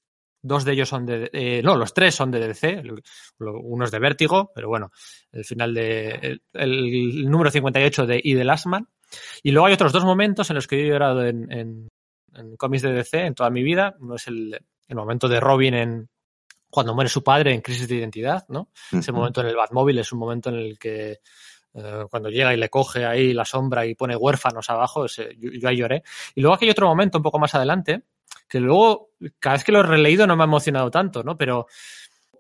Dos 0.47 0.67
de 0.67 0.73
ellos 0.73 0.91
son 0.91 1.07
de. 1.07 1.31
Eh, 1.33 1.63
no, 1.63 1.75
los 1.75 1.95
tres 1.95 2.15
son 2.15 2.31
de 2.31 2.39
DC. 2.39 2.83
Uno 3.39 3.85
es 3.87 3.91
de 3.91 3.99
Vértigo, 3.99 4.53
pero 4.55 4.69
bueno, 4.69 4.91
el 5.33 5.43
final 5.43 5.73
de. 5.73 6.11
El, 6.11 6.43
el 6.53 7.31
número 7.31 7.51
58 7.51 8.05
de 8.05 8.21
Y 8.23 8.35
de 8.35 8.45
Lastman. 8.45 8.87
Y 9.43 9.53
luego 9.53 9.69
hay 9.69 9.73
otros 9.73 9.91
dos 9.95 10.05
momentos 10.05 10.51
en 10.51 10.57
los 10.57 10.67
que 10.67 10.77
yo 10.77 10.85
he 10.85 10.89
llorado 10.89 11.25
en, 11.25 11.51
en, 11.51 11.89
en 12.35 12.57
cómics 12.57 12.83
de 12.83 12.93
DC 12.93 13.25
en 13.25 13.35
toda 13.35 13.49
mi 13.49 13.63
vida. 13.63 13.97
Uno 14.01 14.17
es 14.17 14.29
el, 14.29 14.61
el 14.87 14.97
momento 14.97 15.29
de 15.29 15.41
Robin 15.41 15.73
en, 15.73 16.11
cuando 16.69 16.95
muere 16.95 17.09
su 17.09 17.25
padre 17.25 17.55
en 17.55 17.63
crisis 17.63 17.89
de 17.89 17.95
identidad, 17.95 18.45
¿no? 18.49 18.61
Uh 18.61 18.97
-huh. 18.97 18.99
Ese 18.99 19.13
momento 19.13 19.41
en 19.41 19.47
el 19.47 19.57
Batmóvil 19.57 19.99
es 19.99 20.13
un 20.13 20.19
momento 20.19 20.51
en 20.51 20.57
el 20.57 20.79
que 20.79 21.21
eh, 21.73 22.05
cuando 22.11 22.29
llega 22.29 22.53
y 22.53 22.59
le 22.59 22.69
coge 22.69 23.07
ahí 23.07 23.33
la 23.33 23.47
sombra 23.47 23.87
y 23.87 23.95
pone 23.95 24.15
huérfanos 24.15 24.69
abajo, 24.69 25.07
ese, 25.07 25.35
yo, 25.39 25.49
yo, 25.59 25.69
ahí 25.71 25.79
lloré. 25.79 26.03
Y 26.35 26.43
luego 26.43 26.55
aquí 26.55 26.67
hay 26.67 26.71
otro 26.71 26.87
momento 26.87 27.17
un 27.17 27.23
poco 27.25 27.39
más 27.39 27.55
adelante, 27.55 28.03
que 28.55 28.61
luego, 28.61 29.11
cada 29.41 29.55
vez 29.55 29.65
que 29.65 29.73
lo 29.73 29.81
he 29.81 29.83
releído 29.83 30.29
no 30.29 30.37
me 30.37 30.45
ha 30.45 30.47
emocionado 30.47 30.89
tanto, 30.89 31.25
¿no? 31.25 31.37
Pero, 31.37 31.67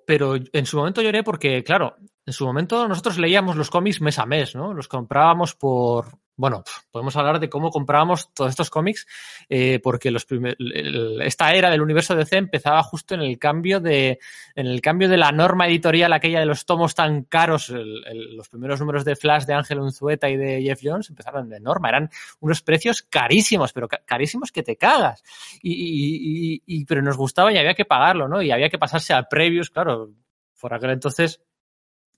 pero 0.07 0.37
en 0.37 0.65
su 0.65 0.77
momento 0.77 1.03
lloré 1.03 1.25
porque, 1.25 1.65
claro, 1.65 1.97
en 2.25 2.33
su 2.33 2.47
momento 2.47 2.87
nosotros 2.87 3.19
leíamos 3.19 3.57
los 3.57 3.69
cómics 3.69 4.01
mes 4.01 4.21
a 4.21 4.25
mes, 4.25 4.55
¿no? 4.55 4.73
Los 4.73 4.87
comprábamos 4.87 5.57
por, 5.57 6.07
bueno, 6.37 6.65
podemos 6.91 7.15
hablar 7.17 7.39
de 7.39 7.49
cómo 7.49 7.71
comprábamos 7.71 8.33
todos 8.35 8.51
estos 8.51 8.71
cómics, 8.71 9.07
eh, 9.49 9.79
porque 9.83 10.11
los 10.11 10.25
primer, 10.25 10.57
el, 10.59 11.23
esta 11.23 11.53
era 11.55 11.71
del 11.71 11.81
universo 11.81 12.17
DC 12.17 12.37
empezaba 12.37 12.83
justo 12.83 13.15
en 13.15 13.23
el 13.23 13.39
cambio 13.39 13.81
de, 13.81 14.19
en 14.55 14.67
el 14.67 14.81
cambio 14.81 15.09
de 15.09 15.17
la 15.17 15.31
norma 15.31 15.69
editorial 15.69 16.13
aquella 16.13 16.41
de 16.41 16.47
los 16.47 16.67
tomos 16.67 16.95
tan 16.95 17.25
caros, 17.25 17.71
el, 17.71 18.05
el, 18.07 18.37
los 18.37 18.49
primeros 18.49 18.81
números 18.81 19.05
de 19.05 19.15
Flash 19.15 19.45
de 19.45 19.55
Ángel 19.55 19.79
Unzueta 19.79 20.29
y 20.29 20.37
de 20.37 20.63
Jeff 20.63 20.81
Jones 20.83 21.09
empezaron 21.11 21.49
de 21.49 21.61
norma, 21.61 21.89
eran 21.89 22.11
unos 22.41 22.63
precios 22.63 23.03
carísimos, 23.03 23.73
pero 23.73 23.89
carísimos 23.89 24.51
que 24.51 24.63
te 24.63 24.77
cagas, 24.77 25.23
y, 25.63 25.73
y, 25.73 26.63
y, 26.67 26.85
pero 26.85 27.01
nos 27.03 27.17
gustaba 27.17 27.53
y 27.53 27.59
había 27.59 27.75
que 27.75 27.85
pagarlo, 27.85 28.29
¿no? 28.29 28.43
Y 28.43 28.51
había 28.51 28.71
que 28.71 28.79
pasarse 28.79 29.15
a 29.15 29.23
previos, 29.29 29.71
claro, 29.71 30.11
por 30.61 30.75
aquel 30.75 30.91
entonces 30.91 31.41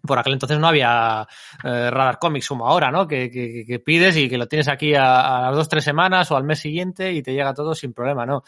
por 0.06 0.18
aquel 0.18 0.34
entonces 0.34 0.58
no 0.58 0.68
había 0.68 1.26
eh, 1.62 1.90
Radar 1.90 2.18
Comics 2.18 2.48
como 2.48 2.66
ahora, 2.66 2.90
¿no? 2.90 3.06
Que, 3.06 3.30
que, 3.30 3.64
que, 3.66 3.78
pides 3.78 4.16
y 4.16 4.28
que 4.28 4.38
lo 4.38 4.46
tienes 4.46 4.68
aquí 4.68 4.94
a, 4.94 5.38
a, 5.38 5.40
las 5.48 5.56
dos, 5.56 5.68
tres 5.68 5.84
semanas 5.84 6.30
o 6.30 6.36
al 6.36 6.44
mes 6.44 6.60
siguiente 6.60 7.12
y 7.12 7.22
te 7.22 7.32
llega 7.32 7.54
todo 7.54 7.74
sin 7.74 7.92
problema, 7.92 8.24
¿no? 8.24 8.42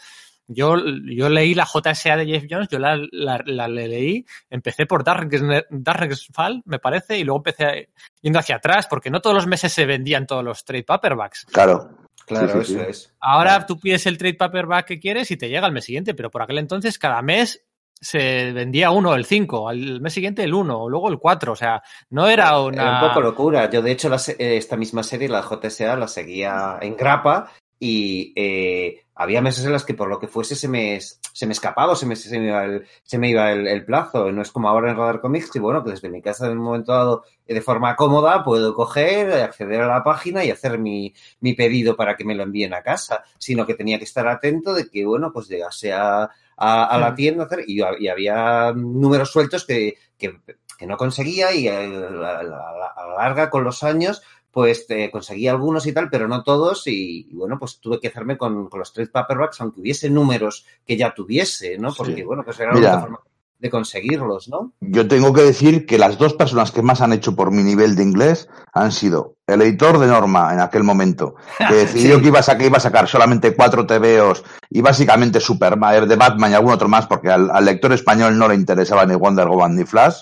Yo, 0.51 0.75
yo 1.05 1.29
leí 1.29 1.53
la 1.53 1.67
JSA 1.67 2.17
de 2.17 2.25
Jeff 2.25 2.45
Jones, 2.49 2.69
yo 2.69 2.79
la, 2.79 2.99
la, 3.11 3.43
la 3.45 3.67
leí, 3.67 4.25
empecé 4.49 4.87
por 4.87 5.03
Fall, 5.05 6.63
me 6.65 6.79
parece, 6.79 7.19
y 7.19 7.23
luego 7.23 7.37
empecé 7.37 7.89
yendo 8.19 8.39
hacia 8.39 8.55
atrás, 8.55 8.87
porque 8.89 9.11
no 9.11 9.21
todos 9.21 9.35
los 9.35 9.45
meses 9.45 9.71
se 9.71 9.85
vendían 9.85 10.25
todos 10.25 10.43
los 10.43 10.65
trade 10.65 10.83
paperbacks. 10.83 11.45
Claro. 11.45 11.91
Claro, 12.25 12.47
sí, 12.47 12.53
sí, 12.65 12.73
eso 12.73 12.83
sí. 12.83 12.89
es. 12.89 13.13
Ahora 13.19 13.51
claro. 13.51 13.65
tú 13.67 13.79
pides 13.79 14.05
el 14.07 14.17
trade 14.17 14.33
paperback 14.35 14.87
que 14.87 14.99
quieres 14.99 15.29
y 15.29 15.37
te 15.37 15.49
llega 15.49 15.67
al 15.67 15.71
mes 15.71 15.85
siguiente, 15.85 16.15
pero 16.15 16.31
por 16.31 16.41
aquel 16.41 16.57
entonces 16.57 16.97
cada 16.97 17.21
mes 17.21 17.63
se 18.01 18.51
vendía 18.53 18.91
uno, 18.91 19.15
el 19.15 19.25
5, 19.25 19.69
al 19.69 20.01
mes 20.01 20.13
siguiente 20.13 20.43
el 20.43 20.53
1, 20.53 20.89
luego 20.89 21.09
el 21.09 21.19
4, 21.19 21.53
o 21.53 21.55
sea, 21.55 21.81
no 22.09 22.27
era 22.27 22.59
una... 22.59 22.81
Era 22.81 23.01
un 23.01 23.09
poco 23.09 23.21
locura. 23.21 23.69
Yo, 23.69 23.81
de 23.81 23.91
hecho, 23.91 24.09
la, 24.09 24.17
esta 24.37 24.77
misma 24.77 25.03
serie, 25.03 25.27
la 25.27 25.41
JSA, 25.41 25.95
la 25.95 26.07
seguía 26.07 26.77
en 26.81 26.95
grapa 26.95 27.51
y 27.79 28.33
eh, 28.35 29.05
había 29.15 29.41
meses 29.41 29.65
en 29.65 29.71
las 29.71 29.85
que 29.85 29.93
por 29.93 30.09
lo 30.09 30.19
que 30.19 30.27
fuese 30.27 30.55
se 30.55 30.67
me, 30.67 30.99
se 31.01 31.45
me 31.45 31.53
escapaba, 31.53 31.95
se 31.95 32.05
me, 32.05 32.15
se 32.15 32.37
me 32.37 32.47
iba, 32.47 32.65
el, 32.65 32.85
se 33.03 33.17
me 33.17 33.29
iba 33.29 33.51
el, 33.51 33.67
el, 33.67 33.85
plazo. 33.85 34.31
No 34.31 34.41
es 34.41 34.51
como 34.51 34.67
ahora 34.67 34.91
en 34.91 34.97
Radar 34.97 35.21
Comics, 35.21 35.55
y 35.55 35.59
bueno, 35.59 35.83
que 35.83 35.91
desde 35.91 36.09
mi 36.09 36.21
casa 36.21 36.47
en 36.47 36.57
un 36.57 36.63
momento 36.63 36.91
dado, 36.91 37.23
de 37.47 37.61
forma 37.61 37.95
cómoda, 37.95 38.43
puedo 38.43 38.73
coger, 38.75 39.31
acceder 39.31 39.81
a 39.81 39.87
la 39.87 40.03
página 40.03 40.43
y 40.43 40.51
hacer 40.51 40.77
mi, 40.77 41.13
mi 41.39 41.53
pedido 41.53 41.95
para 41.95 42.15
que 42.17 42.25
me 42.25 42.35
lo 42.35 42.43
envíen 42.43 42.73
a 42.73 42.81
casa, 42.81 43.23
sino 43.37 43.65
que 43.65 43.75
tenía 43.75 43.97
que 43.97 44.03
estar 44.03 44.27
atento 44.27 44.73
de 44.73 44.89
que, 44.89 45.05
bueno, 45.05 45.31
pues 45.31 45.47
llegase 45.47 45.93
a, 45.93 46.29
a, 46.57 46.85
a 46.85 46.97
la 46.97 47.15
tienda 47.15 47.45
hacer, 47.45 47.63
y, 47.65 47.81
y, 47.99 48.07
había 48.09 48.73
números 48.73 49.31
sueltos 49.31 49.65
que, 49.65 49.95
que, 50.17 50.39
que 50.77 50.85
no 50.85 50.97
conseguía 50.97 51.53
y 51.53 51.67
a 51.67 51.81
la, 51.81 52.39
a 52.39 52.43
la 52.43 53.15
larga 53.17 53.49
con 53.49 53.63
los 53.63 53.83
años 53.83 54.21
pues 54.51 54.85
eh, 54.89 55.09
conseguí 55.11 55.47
algunos 55.47 55.85
y 55.85 55.93
tal, 55.93 56.09
pero 56.09 56.27
no 56.27 56.43
todos, 56.43 56.87
y, 56.87 57.27
y 57.29 57.35
bueno, 57.35 57.57
pues 57.59 57.79
tuve 57.79 57.99
que 57.99 58.07
hacerme 58.07 58.37
con, 58.37 58.67
con, 58.67 58.79
los 58.79 58.91
trade 58.91 59.09
paperbacks, 59.09 59.61
aunque 59.61 59.81
hubiese 59.81 60.09
números 60.09 60.65
que 60.85 60.97
ya 60.97 61.13
tuviese, 61.13 61.77
¿no? 61.77 61.93
Porque, 61.93 62.15
sí. 62.15 62.23
bueno, 62.23 62.43
pues 62.43 62.59
era 62.59 62.73
Mira, 62.73 62.93
una 62.93 63.01
forma 63.01 63.19
de 63.59 63.69
conseguirlos, 63.69 64.47
¿no? 64.47 64.71
Yo 64.79 65.07
tengo 65.07 65.33
que 65.33 65.41
decir 65.41 65.85
que 65.85 65.97
las 65.97 66.17
dos 66.17 66.33
personas 66.33 66.71
que 66.71 66.81
más 66.81 67.01
han 67.01 67.11
hecho 67.11 67.35
por 67.35 67.51
mi 67.51 67.61
nivel 67.61 67.95
de 67.95 68.03
inglés 68.03 68.47
han 68.73 68.93
sido 68.93 69.35
el 69.47 69.61
editor 69.61 69.99
de 69.99 70.07
Norma 70.07 70.53
en 70.53 70.61
aquel 70.61 70.83
momento, 70.83 71.35
que 71.57 71.73
decidió 71.75 72.15
sí. 72.15 72.21
que, 72.21 72.27
iba 72.29 72.39
a, 72.39 72.57
que 72.57 72.65
iba 72.65 72.77
a 72.77 72.81
sacar 72.81 73.07
solamente 73.07 73.53
cuatro 73.53 73.85
TVOs 73.85 74.43
y 74.69 74.79
básicamente 74.79 75.41
Superman, 75.41 76.07
de 76.07 76.15
Batman 76.15 76.51
y 76.51 76.53
algún 76.55 76.71
otro 76.71 76.87
más, 76.87 77.05
porque 77.05 77.29
al, 77.29 77.51
al 77.51 77.65
lector 77.65 77.91
español 77.91 78.37
no 78.37 78.47
le 78.47 78.55
interesaba 78.55 79.05
ni 79.05 79.15
Wonder 79.15 79.47
Woman 79.47 79.75
ni 79.75 79.83
Flash, 79.83 80.21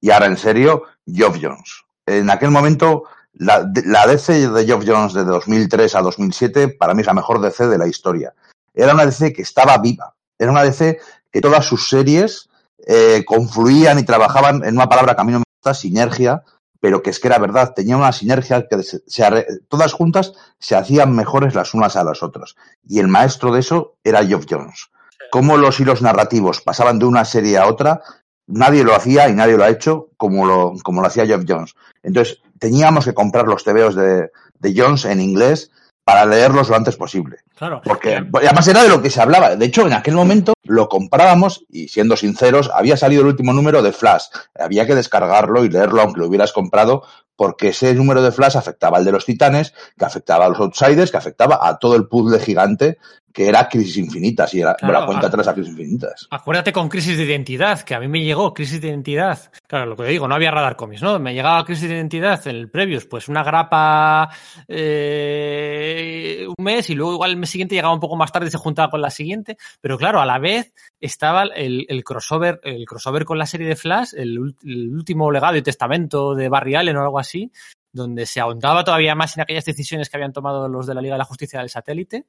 y 0.00 0.10
ahora 0.10 0.26
en 0.26 0.36
serio, 0.36 0.84
Geoff 1.06 1.38
Jones. 1.42 1.84
En 2.06 2.30
aquel 2.30 2.50
momento 2.50 3.04
la, 3.40 3.66
la 3.86 4.06
DC 4.06 4.50
de 4.50 4.66
Geoff 4.66 4.84
Jones 4.86 5.14
de 5.14 5.24
2003 5.24 5.94
a 5.94 6.02
2007 6.02 6.68
para 6.68 6.92
mí 6.92 7.00
es 7.00 7.06
la 7.06 7.14
mejor 7.14 7.40
DC 7.40 7.68
de 7.68 7.78
la 7.78 7.88
historia. 7.88 8.34
Era 8.74 8.92
una 8.92 9.06
DC 9.06 9.32
que 9.32 9.40
estaba 9.40 9.78
viva. 9.78 10.14
Era 10.38 10.52
una 10.52 10.62
DC 10.62 11.00
que 11.32 11.40
todas 11.40 11.64
sus 11.64 11.88
series 11.88 12.50
eh, 12.86 13.24
confluían 13.26 13.98
y 13.98 14.02
trabajaban 14.02 14.62
en 14.64 14.74
una 14.74 14.90
palabra 14.90 15.14
que 15.14 15.22
a 15.22 15.24
mí 15.24 15.32
no 15.32 15.38
me 15.38 15.44
gusta, 15.56 15.72
sinergia, 15.72 16.42
pero 16.80 17.02
que 17.02 17.10
es 17.10 17.18
que 17.18 17.28
era 17.28 17.38
verdad, 17.38 17.72
tenía 17.74 17.96
una 17.96 18.12
sinergia 18.12 18.66
que 18.68 18.82
se, 18.82 19.02
se, 19.06 19.46
todas 19.68 19.94
juntas 19.94 20.34
se 20.58 20.76
hacían 20.76 21.16
mejores 21.16 21.54
las 21.54 21.72
unas 21.72 21.96
a 21.96 22.04
las 22.04 22.22
otras. 22.22 22.56
Y 22.86 22.98
el 22.98 23.08
maestro 23.08 23.54
de 23.54 23.60
eso 23.60 23.96
era 24.04 24.24
Geoff 24.24 24.44
Jones. 24.48 24.90
cómo 25.30 25.56
los 25.56 25.80
hilos 25.80 26.02
narrativos 26.02 26.60
pasaban 26.60 26.98
de 26.98 27.06
una 27.06 27.24
serie 27.24 27.56
a 27.56 27.68
otra, 27.68 28.02
nadie 28.50 28.84
lo 28.84 28.94
hacía 28.94 29.28
y 29.28 29.34
nadie 29.34 29.56
lo 29.56 29.64
ha 29.64 29.70
hecho 29.70 30.08
como 30.16 30.46
lo, 30.46 30.74
como 30.82 31.00
lo 31.00 31.06
hacía 31.06 31.26
Jeff 31.26 31.44
Jones. 31.46 31.74
Entonces, 32.02 32.40
teníamos 32.58 33.04
que 33.04 33.14
comprar 33.14 33.46
los 33.46 33.64
TVOs 33.64 33.94
de, 33.94 34.30
de 34.58 34.74
Jones 34.76 35.04
en 35.04 35.20
inglés 35.20 35.70
para 36.04 36.26
leerlos 36.26 36.68
lo 36.68 36.76
antes 36.76 36.96
posible. 36.96 37.38
Claro. 37.56 37.82
Porque 37.84 38.16
además 38.16 38.66
era 38.66 38.82
de 38.82 38.88
lo 38.88 39.02
que 39.02 39.10
se 39.10 39.20
hablaba. 39.20 39.54
De 39.54 39.66
hecho, 39.66 39.86
en 39.86 39.92
aquel 39.92 40.14
momento 40.14 40.54
lo 40.64 40.88
comprábamos 40.88 41.64
y 41.68 41.88
siendo 41.88 42.16
sinceros, 42.16 42.70
había 42.72 42.96
salido 42.96 43.22
el 43.22 43.28
último 43.28 43.52
número 43.52 43.82
de 43.82 43.92
Flash. 43.92 44.24
Había 44.58 44.86
que 44.86 44.94
descargarlo 44.94 45.64
y 45.64 45.68
leerlo 45.68 46.02
aunque 46.02 46.20
lo 46.20 46.26
hubieras 46.26 46.52
comprado 46.52 47.04
porque 47.36 47.68
ese 47.68 47.94
número 47.94 48.22
de 48.22 48.32
Flash 48.32 48.56
afectaba 48.56 48.98
al 48.98 49.04
de 49.04 49.12
los 49.12 49.24
titanes, 49.24 49.72
que 49.96 50.04
afectaba 50.04 50.46
a 50.46 50.48
los 50.48 50.58
outsiders, 50.58 51.10
que 51.10 51.16
afectaba 51.16 51.60
a 51.62 51.78
todo 51.78 51.96
el 51.96 52.06
puzzle 52.06 52.38
gigante 52.38 52.98
que 53.32 53.46
era 53.48 53.68
Crisis 53.68 53.98
Infinitas 53.98 54.52
y 54.54 54.60
era 54.60 54.74
Claro, 54.74 55.00
la 55.00 55.06
cuenta 55.06 55.26
atrás 55.28 55.48
a 55.48 55.54
Crisis 55.54 55.70
Infinitas. 55.70 56.26
Acuérdate 56.30 56.72
con 56.72 56.88
Crisis 56.88 57.16
de 57.16 57.24
Identidad, 57.24 57.80
que 57.82 57.94
a 57.94 58.00
mí 58.00 58.08
me 58.08 58.22
llegó 58.22 58.52
Crisis 58.52 58.80
de 58.80 58.88
Identidad. 58.88 59.50
Claro, 59.66 59.86
lo 59.86 59.96
que 59.96 60.04
digo, 60.04 60.26
no 60.26 60.34
había 60.34 60.50
Radar 60.50 60.76
Comics, 60.76 61.02
¿no? 61.02 61.18
Me 61.18 61.34
llegaba 61.34 61.64
Crisis 61.64 61.88
de 61.88 61.96
Identidad 61.96 62.46
en 62.48 62.56
el 62.56 62.70
Previous, 62.70 63.06
pues 63.06 63.28
una 63.28 63.42
grapa 63.42 64.30
eh, 64.68 66.46
un 66.46 66.64
mes 66.64 66.90
y 66.90 66.94
luego 66.94 67.14
igual 67.14 67.30
el 67.30 67.36
mes 67.36 67.50
siguiente 67.50 67.74
llegaba 67.74 67.94
un 67.94 68.00
poco 68.00 68.16
más 68.16 68.32
tarde 68.32 68.48
y 68.48 68.50
se 68.50 68.58
juntaba 68.58 68.90
con 68.90 69.00
la 69.00 69.10
siguiente. 69.10 69.56
Pero 69.80 69.96
claro, 69.98 70.20
a 70.20 70.26
la 70.26 70.38
vez 70.38 70.72
estaba 71.00 71.44
el, 71.44 71.86
el 71.88 72.04
crossover, 72.04 72.60
el 72.64 72.84
crossover 72.84 73.24
con 73.24 73.38
la 73.38 73.46
serie 73.46 73.68
de 73.68 73.76
Flash, 73.76 74.14
el, 74.16 74.56
el 74.64 74.90
último 74.90 75.30
legado 75.30 75.56
y 75.56 75.62
testamento 75.62 76.34
de 76.34 76.48
Barry 76.48 76.74
Allen 76.74 76.96
o 76.96 77.02
algo 77.02 77.18
así, 77.18 77.50
donde 77.92 78.26
se 78.26 78.40
ahondaba 78.40 78.84
todavía 78.84 79.14
más 79.14 79.36
en 79.36 79.42
aquellas 79.42 79.64
decisiones 79.64 80.08
que 80.08 80.16
habían 80.16 80.32
tomado 80.32 80.68
los 80.68 80.86
de 80.86 80.94
la 80.94 81.00
Liga 81.00 81.14
de 81.14 81.18
la 81.18 81.24
Justicia 81.24 81.60
del 81.60 81.70
Satélite. 81.70 82.26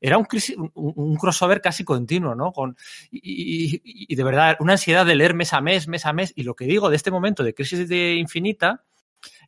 Era 0.00 0.18
un, 0.18 0.24
crisis- 0.24 0.56
un, 0.56 0.70
un 0.74 1.16
crossover 1.16 1.60
casi 1.60 1.84
continuo, 1.84 2.34
¿no? 2.34 2.52
Con, 2.52 2.76
y, 3.10 3.76
y- 3.76 3.80
y 4.08 4.14
de 4.16 4.24
verdad, 4.24 4.56
una 4.60 4.72
ansiedad 4.72 5.06
de 5.06 5.14
leer 5.14 5.34
mes 5.34 5.52
a 5.52 5.60
mes, 5.60 5.88
mes 5.88 6.04
a 6.06 6.12
mes. 6.12 6.32
Y 6.36 6.42
lo 6.42 6.54
que 6.54 6.64
digo 6.66 6.90
de 6.90 6.96
este 6.96 7.10
momento 7.10 7.42
de 7.42 7.54
crisis 7.54 7.88
de 7.88 8.14
infinita 8.14 8.82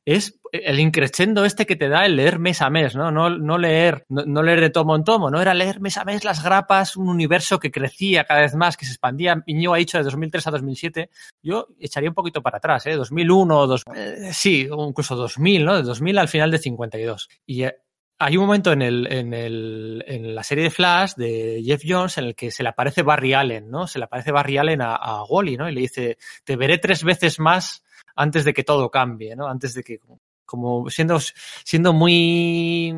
es 0.05 0.39
el 0.51 0.81
increchendo 0.81 1.45
este 1.45 1.65
que 1.65 1.77
te 1.77 1.89
da 1.89 2.05
el 2.05 2.17
leer 2.17 2.39
mes 2.41 2.61
a 2.61 2.69
mes, 2.71 2.95
¿no? 2.97 3.11
No, 3.13 3.31
no 3.31 3.57
leer, 3.57 4.05
no, 4.09 4.25
no 4.27 4.43
leer 4.43 4.61
de 4.61 4.71
tomo 4.71 4.97
en 4.97 5.05
tomo, 5.05 5.31
no 5.31 5.41
era 5.41 5.55
leer 5.55 5.81
mes 5.81 5.97
a 5.97 6.05
mes 6.05 6.25
las 6.25 6.43
grapas, 6.43 6.97
un 6.97 7.09
universo 7.09 7.61
que 7.61 7.71
crecía 7.71 8.25
cada 8.25 8.41
vez 8.41 8.55
más, 8.57 8.77
que 8.77 8.85
se 8.85 8.91
expandía. 8.91 9.43
Iñigo 9.47 9.75
ha 9.75 9.79
dicho 9.79 9.97
de 9.99 10.05
2003 10.05 10.47
a 10.49 10.51
2007. 10.51 11.09
Yo 11.43 11.69
echaría 11.79 12.11
un 12.11 12.15
poquito 12.17 12.43
para 12.43 12.59
atrás, 12.59 12.85
¿eh? 12.87 12.97
2001, 12.97 13.67
dos, 13.69 13.83
eh, 13.95 14.31
sí, 14.33 14.69
incluso 14.71 15.15
2000, 15.17 15.65
¿no? 15.65 15.77
De 15.77 15.83
2000 15.85 16.19
al 16.19 16.29
final 16.29 16.51
de 16.51 16.59
52. 16.59 17.29
Y 17.47 17.63
eh, 17.63 17.77
hay 18.25 18.37
un 18.37 18.47
momento 18.47 18.73
en, 18.73 18.83
el, 18.83 19.13
en, 19.13 19.35
el, 19.35 20.05
en 20.07 20.35
la 20.35 20.45
serie 20.45 20.65
de 20.65 20.71
Flash 20.71 21.15
de 21.17 21.61
Jeff 21.65 21.83
Jones 21.85 22.19
en 22.19 22.25
el 22.27 22.35
que 22.37 22.53
se 22.53 22.63
le 22.63 22.69
aparece 22.69 23.03
Barry 23.03 23.35
Allen, 23.35 23.69
¿no? 23.69 23.89
Se 23.89 23.99
le 23.99 24.05
aparece 24.05 24.31
Barry 24.31 24.59
Allen 24.59 24.81
a, 24.81 24.95
a 24.95 25.25
Wally, 25.25 25.57
¿no? 25.57 25.69
Y 25.69 25.75
le 25.75 25.81
dice, 25.81 26.19
te 26.45 26.55
veré 26.55 26.79
tres 26.79 27.03
veces 27.03 27.41
más 27.41 27.83
antes 28.15 28.45
de 28.45 28.55
que 28.55 28.63
todo 28.63 28.91
cambie, 28.91 29.35
¿no? 29.35 29.49
Antes 29.49 29.75
de 29.75 29.83
que, 29.83 29.99
como 30.45 30.89
siendo, 30.89 31.19
siendo 31.19 31.93
muy 31.93 32.95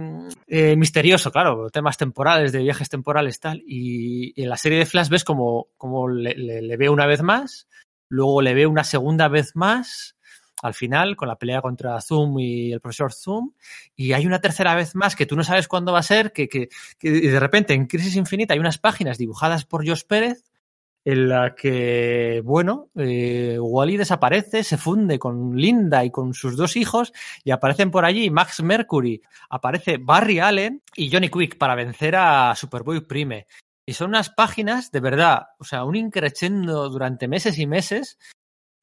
eh, 0.47 0.77
misterioso, 0.77 1.33
claro, 1.33 1.71
temas 1.71 1.97
temporales, 1.97 2.53
de 2.53 2.63
viajes 2.63 2.91
temporales, 2.91 3.41
tal. 3.41 3.63
Y, 3.67 4.33
y 4.37 4.43
en 4.43 4.51
la 4.51 4.59
serie 4.59 4.79
de 4.79 4.87
Flash 4.87 5.09
ves 5.09 5.25
como, 5.25 5.69
como 5.79 6.07
le, 6.07 6.35
le, 6.35 6.61
le 6.61 6.77
ve 6.77 6.91
una 6.91 7.07
vez 7.07 7.23
más, 7.23 7.67
luego 8.11 8.43
le 8.43 8.53
ve 8.53 8.67
una 8.67 8.85
segunda 8.85 9.29
vez 9.29 9.57
más, 9.57 10.14
al 10.65 10.73
final, 10.73 11.15
con 11.15 11.29
la 11.29 11.37
pelea 11.37 11.61
contra 11.61 12.01
Zoom 12.01 12.39
y 12.39 12.73
el 12.73 12.81
profesor 12.81 13.13
Zoom, 13.13 13.53
y 13.95 14.15
hay 14.15 14.25
una 14.25 14.41
tercera 14.41 14.75
vez 14.75 14.95
más 14.95 15.15
que 15.15 15.27
tú 15.27 15.37
no 15.37 15.45
sabes 15.45 15.69
cuándo 15.69 15.93
va 15.93 15.99
a 15.99 16.03
ser, 16.03 16.33
que, 16.33 16.49
que, 16.49 16.71
que 16.99 17.11
de 17.11 17.39
repente 17.39 17.75
en 17.75 17.87
Crisis 17.87 18.17
Infinita 18.17 18.55
hay 18.55 18.61
unas 18.61 18.79
páginas 18.79 19.19
dibujadas 19.19 19.67
por 19.67 19.87
Josh 19.87 20.05
Pérez 20.09 20.43
en 21.05 21.29
la 21.29 21.55
que, 21.55 22.41
bueno, 22.47 22.89
eh, 22.97 23.59
Wally 23.61 23.99
desaparece, 23.99 24.65
se 24.65 24.79
funde 24.79 25.19
con 25.19 25.55
Linda 25.55 26.03
y 26.03 26.11
con 26.11 26.33
sus 26.33 26.57
dos 26.57 26.77
hijos 26.79 27.13
y 27.45 27.51
aparecen 27.51 27.91
por 27.91 28.07
allí 28.07 28.31
Max 28.31 28.63
Mercury, 28.63 29.21
aparece 29.51 29.99
Barry 29.99 30.39
Allen 30.39 30.83
y 30.97 31.13
Johnny 31.13 31.29
Quick 31.29 31.59
para 31.59 31.75
vencer 31.75 32.17
a 32.17 32.55
Superboy 32.57 33.07
Prime. 33.07 33.47
Y 33.85 33.93
son 33.93 34.09
unas 34.09 34.31
páginas 34.31 34.91
de 34.93 35.01
verdad, 35.01 35.49
o 35.59 35.65
sea, 35.65 35.85
un 35.85 35.95
increchendo 35.95 36.89
durante 36.89 37.29
meses 37.29 37.59
y 37.59 37.67
meses 37.67 38.19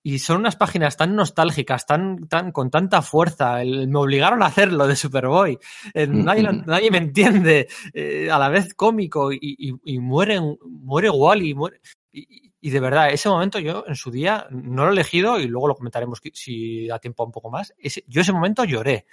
y 0.04 0.20
son 0.20 0.38
unas 0.42 0.56
páginas 0.56 0.98
tan 0.98 1.16
nostálgicas, 1.16 1.86
tan, 1.86 2.28
tan, 2.28 2.52
con 2.52 2.70
tanta 2.72 3.02
fuerza. 3.02 3.62
El- 3.62 3.88
me 3.88 4.00
obligaron 4.00 4.42
a 4.44 4.48
hacerlo 4.48 4.88
de 4.88 4.96
Superboy. 4.96 5.58
Eh, 5.94 6.08
nadie, 6.08 6.44
lo- 6.44 6.54
nadie 6.54 6.92
me 6.92 6.98
entiende. 6.98 7.68
eh, 7.94 8.30
a 8.32 8.40
la 8.40 8.50
vez 8.50 8.74
cómico 8.74 9.32
y, 9.32 9.38
y, 9.42 9.74
y 9.84 10.00
mueren, 10.00 10.58
muere 10.66 11.10
Wally. 11.10 11.54
Muere, 11.54 11.80
y, 12.12 12.51
y 12.62 12.70
de 12.70 12.80
verdad, 12.80 13.10
ese 13.12 13.28
momento 13.28 13.58
yo 13.60 13.84
en 13.88 13.96
su 13.96 14.12
día 14.12 14.46
no 14.52 14.84
lo 14.84 14.90
he 14.92 14.94
elegido 14.94 15.40
y 15.40 15.48
luego 15.48 15.68
lo 15.68 15.76
comentaremos 15.76 16.22
si 16.34 16.86
da 16.88 17.00
tiempo 17.00 17.26
un 17.26 17.32
poco 17.32 17.50
más. 17.50 17.74
Ese- 17.80 18.04
yo 18.08 18.22
ese 18.22 18.32
momento 18.34 18.64
lloré. 18.64 19.08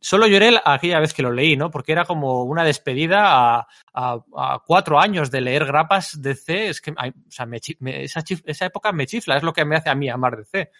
Solo 0.00 0.26
lloré 0.26 0.50
la- 0.50 0.62
aquella 0.64 0.98
vez 1.00 1.14
que 1.14 1.22
lo 1.22 1.30
leí, 1.32 1.56
¿no? 1.56 1.70
Porque 1.70 1.92
era 1.92 2.04
como 2.04 2.42
una 2.42 2.64
despedida 2.64 3.58
a, 3.60 3.68
a- 3.94 4.24
a 4.36 4.62
cuatro 4.66 4.98
años 4.98 5.30
de 5.30 5.40
leer 5.40 5.64
grapas 5.64 6.20
de 6.20 6.34
C. 6.34 6.68
Es 6.68 6.80
que 6.80 6.90
o 6.90 6.94
sea, 7.30 7.46
me 7.46 7.60
me- 7.80 8.02
esa, 8.04 8.22
esa 8.44 8.66
época 8.66 8.90
me 8.92 9.06
chifla, 9.06 9.36
es 9.36 9.42
lo 9.44 9.52
que 9.52 9.64
me 9.64 9.76
hace 9.76 9.90
a 9.90 9.94
mí 9.94 10.08
amar 10.08 10.36
DC. 10.36 10.70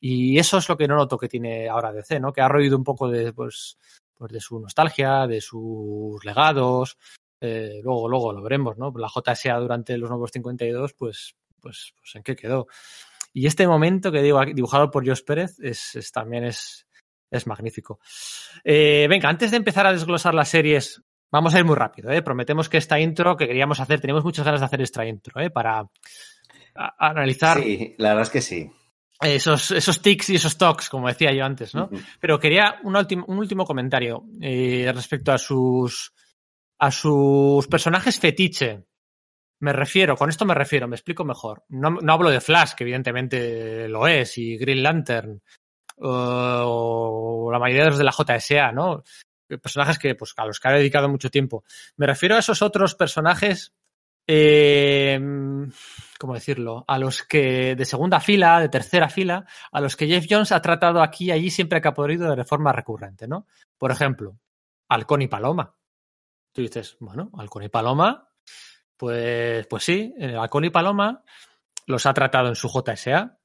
Y 0.00 0.38
eso 0.38 0.58
es 0.58 0.68
lo 0.68 0.76
que 0.76 0.88
no 0.88 0.96
noto 0.96 1.18
que 1.18 1.28
tiene 1.28 1.68
ahora 1.68 1.92
DC, 1.92 2.20
¿no? 2.20 2.32
Que 2.32 2.40
ha 2.40 2.48
roído 2.48 2.76
un 2.76 2.84
poco 2.84 3.08
de, 3.08 3.32
pues, 3.32 3.76
pues 4.16 4.32
de 4.32 4.40
su 4.40 4.58
nostalgia, 4.60 5.26
de 5.26 5.40
sus 5.40 6.24
legados. 6.24 6.96
Eh, 7.40 7.80
luego, 7.82 8.08
luego 8.08 8.32
lo 8.32 8.42
veremos, 8.42 8.76
¿no? 8.78 8.92
La 8.96 9.08
JSA 9.08 9.56
durante 9.58 9.96
los 9.98 10.10
nuevos 10.10 10.30
52, 10.30 10.92
pues, 10.94 11.34
pues, 11.60 11.92
pues 12.00 12.14
en 12.16 12.22
qué 12.22 12.34
quedó. 12.36 12.66
Y 13.32 13.46
este 13.46 13.66
momento 13.68 14.10
que 14.10 14.22
digo, 14.22 14.44
dibujado 14.44 14.90
por 14.90 15.06
Josh 15.06 15.22
Pérez, 15.24 15.58
es, 15.60 15.94
es- 15.94 16.10
también 16.10 16.44
es, 16.44 16.86
es 17.30 17.46
magnífico. 17.46 18.00
Eh, 18.64 19.06
venga, 19.08 19.28
antes 19.28 19.50
de 19.52 19.56
empezar 19.58 19.86
a 19.86 19.92
desglosar 19.92 20.34
las 20.34 20.48
series, 20.48 21.00
vamos 21.30 21.54
a 21.54 21.58
ir 21.60 21.64
muy 21.64 21.76
rápido, 21.76 22.10
¿eh? 22.10 22.22
Prometemos 22.22 22.68
que 22.68 22.78
esta 22.78 22.98
intro 22.98 23.36
que 23.36 23.46
queríamos 23.46 23.78
hacer, 23.78 24.00
teníamos 24.00 24.24
muchas 24.24 24.44
ganas 24.44 24.60
de 24.60 24.66
hacer 24.66 24.82
esta 24.82 25.06
intro, 25.06 25.40
¿eh? 25.40 25.50
Para 25.50 25.84
analizar 26.98 27.62
Sí, 27.62 27.94
la 27.98 28.10
verdad 28.10 28.22
es 28.22 28.30
que 28.30 28.40
sí. 28.40 28.70
esos, 29.20 29.70
esos 29.70 30.00
tics 30.02 30.30
y 30.30 30.36
esos 30.36 30.56
talks, 30.56 30.88
como 30.88 31.08
decía 31.08 31.32
yo 31.32 31.44
antes, 31.44 31.74
¿no? 31.74 31.84
Ujú. 31.84 31.98
Pero 32.20 32.38
quería 32.38 32.76
un, 32.84 32.96
último 32.96 33.24
un 33.28 33.38
último 33.38 33.64
comentario 33.64 34.24
eh, 34.40 34.90
respecto 34.94 35.32
a 35.32 35.38
sus 35.38 36.12
a 36.78 36.90
sus 36.90 37.66
personajes 37.68 38.18
fetiche. 38.18 38.84
Me 39.60 39.72
refiero, 39.72 40.16
con 40.16 40.30
esto 40.30 40.46
me 40.46 40.54
refiero, 40.54 40.88
me 40.88 40.96
explico 40.96 41.24
mejor. 41.24 41.64
No, 41.68 41.90
no 41.90 42.12
hablo 42.12 42.30
de 42.30 42.40
Flash, 42.40 42.72
que 42.72 42.84
evidentemente 42.84 43.88
lo 43.88 44.06
es, 44.06 44.38
y 44.38 44.56
Green 44.56 44.82
Lantern, 44.82 45.42
o 45.98 47.48
la 47.52 47.58
mayoría 47.58 47.84
de 47.84 47.90
los 47.90 47.98
de 47.98 48.04
la 48.04 48.12
JSA, 48.12 48.72
¿no? 48.72 49.04
Personajes 49.46 49.98
que, 49.98 50.14
pues, 50.14 50.32
a 50.36 50.46
los 50.46 50.58
que 50.58 50.68
ha 50.68 50.72
dedicado 50.72 51.08
mucho 51.08 51.30
tiempo. 51.30 51.64
Me 51.96 52.06
refiero 52.06 52.36
a 52.36 52.38
esos 52.38 52.62
otros 52.62 52.94
personajes, 52.94 53.74
eh, 54.26 55.20
¿cómo 56.18 56.34
decirlo? 56.34 56.84
A 56.88 56.98
los 56.98 57.22
que 57.24 57.74
de 57.76 57.84
segunda 57.84 58.20
fila, 58.20 58.60
de 58.60 58.68
tercera 58.70 59.10
fila, 59.10 59.44
a 59.72 59.80
los 59.80 59.96
que 59.96 60.06
Jeff 60.06 60.26
Jones 60.28 60.52
ha 60.52 60.62
tratado 60.62 61.02
aquí 61.02 61.26
y 61.26 61.30
allí 61.32 61.50
siempre 61.50 61.82
que 61.82 61.88
ha 61.88 61.94
podido 61.94 62.34
de 62.34 62.44
forma 62.44 62.72
recurrente, 62.72 63.28
¿no? 63.28 63.46
Por 63.76 63.90
ejemplo, 63.90 64.38
Halcón 64.88 65.22
y 65.22 65.28
Paloma. 65.28 65.74
Tú 66.52 66.62
dices, 66.62 66.96
bueno, 67.00 67.30
Halcón 67.36 67.64
y 67.64 67.68
Paloma, 67.68 68.29
pues, 69.00 69.66
pues 69.66 69.82
sí, 69.82 70.14
eh, 70.18 70.36
Halcón 70.36 70.66
y 70.66 70.70
Paloma 70.70 71.24
los 71.86 72.04
ha 72.04 72.12
tratado 72.12 72.48
en 72.48 72.54
su 72.54 72.68
JSA. 72.68 73.38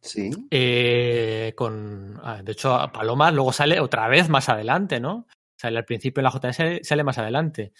Sí. 0.00 0.30
eh, 0.50 1.52
con, 1.54 2.18
ah, 2.22 2.40
de 2.42 2.52
hecho, 2.52 2.78
Paloma 2.94 3.30
luego 3.30 3.52
sale 3.52 3.78
otra 3.78 4.08
vez 4.08 4.30
más 4.30 4.48
adelante, 4.48 4.98
¿no? 4.98 5.26
Sale 5.54 5.76
al 5.76 5.84
principio 5.84 6.20
en 6.20 6.24
la 6.24 6.30
JSA, 6.30 6.78
sale 6.82 7.04
más 7.04 7.18
adelante. 7.18 7.74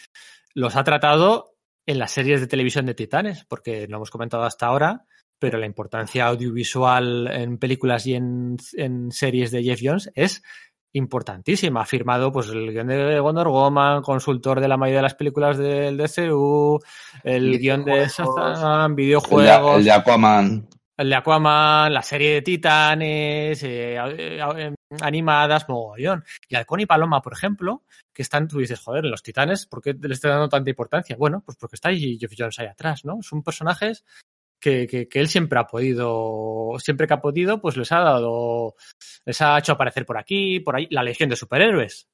Los 0.52 0.76
ha 0.76 0.84
tratado 0.84 1.55
en 1.86 1.98
las 1.98 2.10
series 2.10 2.40
de 2.40 2.48
televisión 2.48 2.84
de 2.84 2.94
Titanes, 2.94 3.47
porque 3.47 3.86
lo 3.88 3.97
hemos 3.97 4.10
comentado 4.10 4.43
hasta 4.43 4.66
ahora, 4.66 5.06
pero 5.38 5.56
la 5.56 5.66
importancia 5.66 6.26
audiovisual 6.26 7.28
en 7.32 7.56
películas 7.56 8.06
y 8.06 8.14
en, 8.14 8.59
en 8.74 9.10
series 9.10 9.51
de 9.52 9.62
Jeff 9.62 9.80
Jones 9.82 10.10
es 10.14 10.43
importantísima. 10.97 11.82
Ha 11.82 11.86
firmado 11.86 12.32
pues 12.32 12.48
el 12.48 12.73
guion 12.73 12.89
de 12.89 13.20
Wonder 13.20 13.48
Woman, 13.48 14.02
consultor 14.02 14.60
de 14.60 14.68
la 14.68 14.77
mayoría 14.77 14.98
de 14.98 15.02
las 15.02 15.14
películas 15.14 15.59
del 15.59 15.97
DCU, 15.97 16.81
el 17.23 17.59
guion 17.59 17.85
de 17.85 17.93
Videojuegos. 17.93 18.16
Shazam, 18.16 18.90
El 18.90 18.97
de, 18.97 19.02
videojuegos, 19.02 19.78
el 19.78 19.85
de 19.85 19.93
Aquaman. 19.93 20.68
el 20.97 21.10
de 21.10 21.14
Aquaman, 21.14 21.93
la 21.93 22.02
serie 22.02 22.35
de 22.35 22.43
Titanes, 22.43 23.62
eh, 23.62 23.97
eh, 23.97 24.74
animadas, 25.01 25.68
mogollón. 25.68 26.24
Y 26.48 26.56
Halcón 26.56 26.81
y 26.81 26.86
Paloma, 26.86 27.20
por 27.20 27.35
ejemplo, 27.35 27.82
que 28.12 28.23
están, 28.23 28.48
tú 28.48 28.59
dices, 28.59 28.81
joder, 28.81 29.05
los 29.05 29.23
Titanes, 29.23 29.66
¿por 29.66 29.82
qué 29.82 29.94
le 30.01 30.14
está 30.14 30.31
dando 30.31 30.48
tanta 30.48 30.70
importancia? 30.70 31.16
Bueno, 31.16 31.43
pues 31.44 31.59
porque 31.59 31.77
está 31.77 31.90
ahí 31.90 32.18
Jeff 32.18 32.32
Jones 32.36 32.59
ahí 32.59 32.66
atrás, 32.66 33.05
¿no? 33.05 33.18
Son 33.23 33.43
personajes 33.43 34.05
que, 34.61 34.87
que, 34.87 35.09
que 35.09 35.20
él 35.20 35.28
siempre 35.28 35.59
ha 35.59 35.66
podido, 35.66 36.73
siempre 36.78 37.07
que 37.07 37.15
ha 37.15 37.20
podido, 37.20 37.61
pues 37.61 37.77
les 37.77 37.91
ha 37.93 38.01
dado, 38.01 38.74
les 39.24 39.41
ha 39.41 39.59
hecho 39.59 39.73
aparecer 39.73 40.07
por 40.07 40.19
aquí, 40.19 40.61
por 40.61 40.77
ahí, 40.77 40.87
la 40.91 41.03
Legión 41.03 41.28
de 41.28 41.37
Superhéroes. 41.37 42.09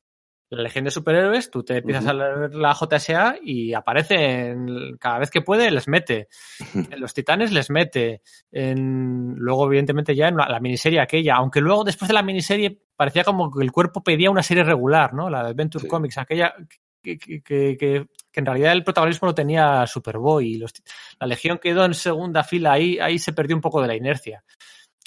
la 0.50 0.62
Legión 0.62 0.84
de 0.84 0.90
Superhéroes, 0.90 1.50
tú 1.50 1.62
te 1.62 1.78
empiezas 1.78 2.06
a 2.06 2.12
leer 2.12 2.54
la 2.54 2.74
JSA 2.74 3.36
y 3.42 3.72
aparecen 3.74 4.96
cada 4.98 5.18
vez 5.18 5.30
que 5.30 5.42
puede, 5.42 5.70
les 5.70 5.88
mete. 5.88 6.28
En 6.74 7.00
los 7.00 7.14
Titanes 7.14 7.52
les 7.52 7.70
mete. 7.70 8.22
En, 8.50 9.34
luego, 9.36 9.66
evidentemente, 9.66 10.14
ya 10.14 10.28
en 10.28 10.36
la, 10.36 10.60
miniserie 10.60 11.00
aquella, 11.00 11.36
aunque 11.36 11.60
luego 11.60 11.84
después 11.84 12.08
de 12.08 12.14
la 12.14 12.22
miniserie 12.22 12.82
parecía 12.96 13.24
como 13.24 13.50
que 13.50 13.64
el 13.64 13.72
cuerpo 13.72 14.02
pedía 14.02 14.30
una 14.30 14.42
serie 14.42 14.64
regular, 14.64 15.14
¿no? 15.14 15.30
La 15.30 15.42
de 15.42 15.50
Adventure 15.50 15.88
Comics, 15.88 16.18
aquella 16.18 16.54
que, 17.02 17.18
que, 17.18 17.76
que, 17.76 18.06
en 18.34 18.46
realidad 18.46 18.72
el 18.72 18.84
protagonismo 18.84 19.26
lo 19.26 19.34
tenía 19.34 19.86
Superboy 19.86 20.52
y 20.52 20.58
los, 20.58 20.72
la 21.18 21.26
Legión 21.26 21.58
quedó 21.58 21.84
en 21.84 21.94
segunda 21.94 22.44
fila, 22.44 22.72
ahí, 22.72 22.98
ahí 22.98 23.18
se 23.18 23.32
perdió 23.32 23.56
un 23.56 23.62
poco 23.62 23.82
de 23.82 23.88
la 23.88 23.96
inercia 23.96 24.44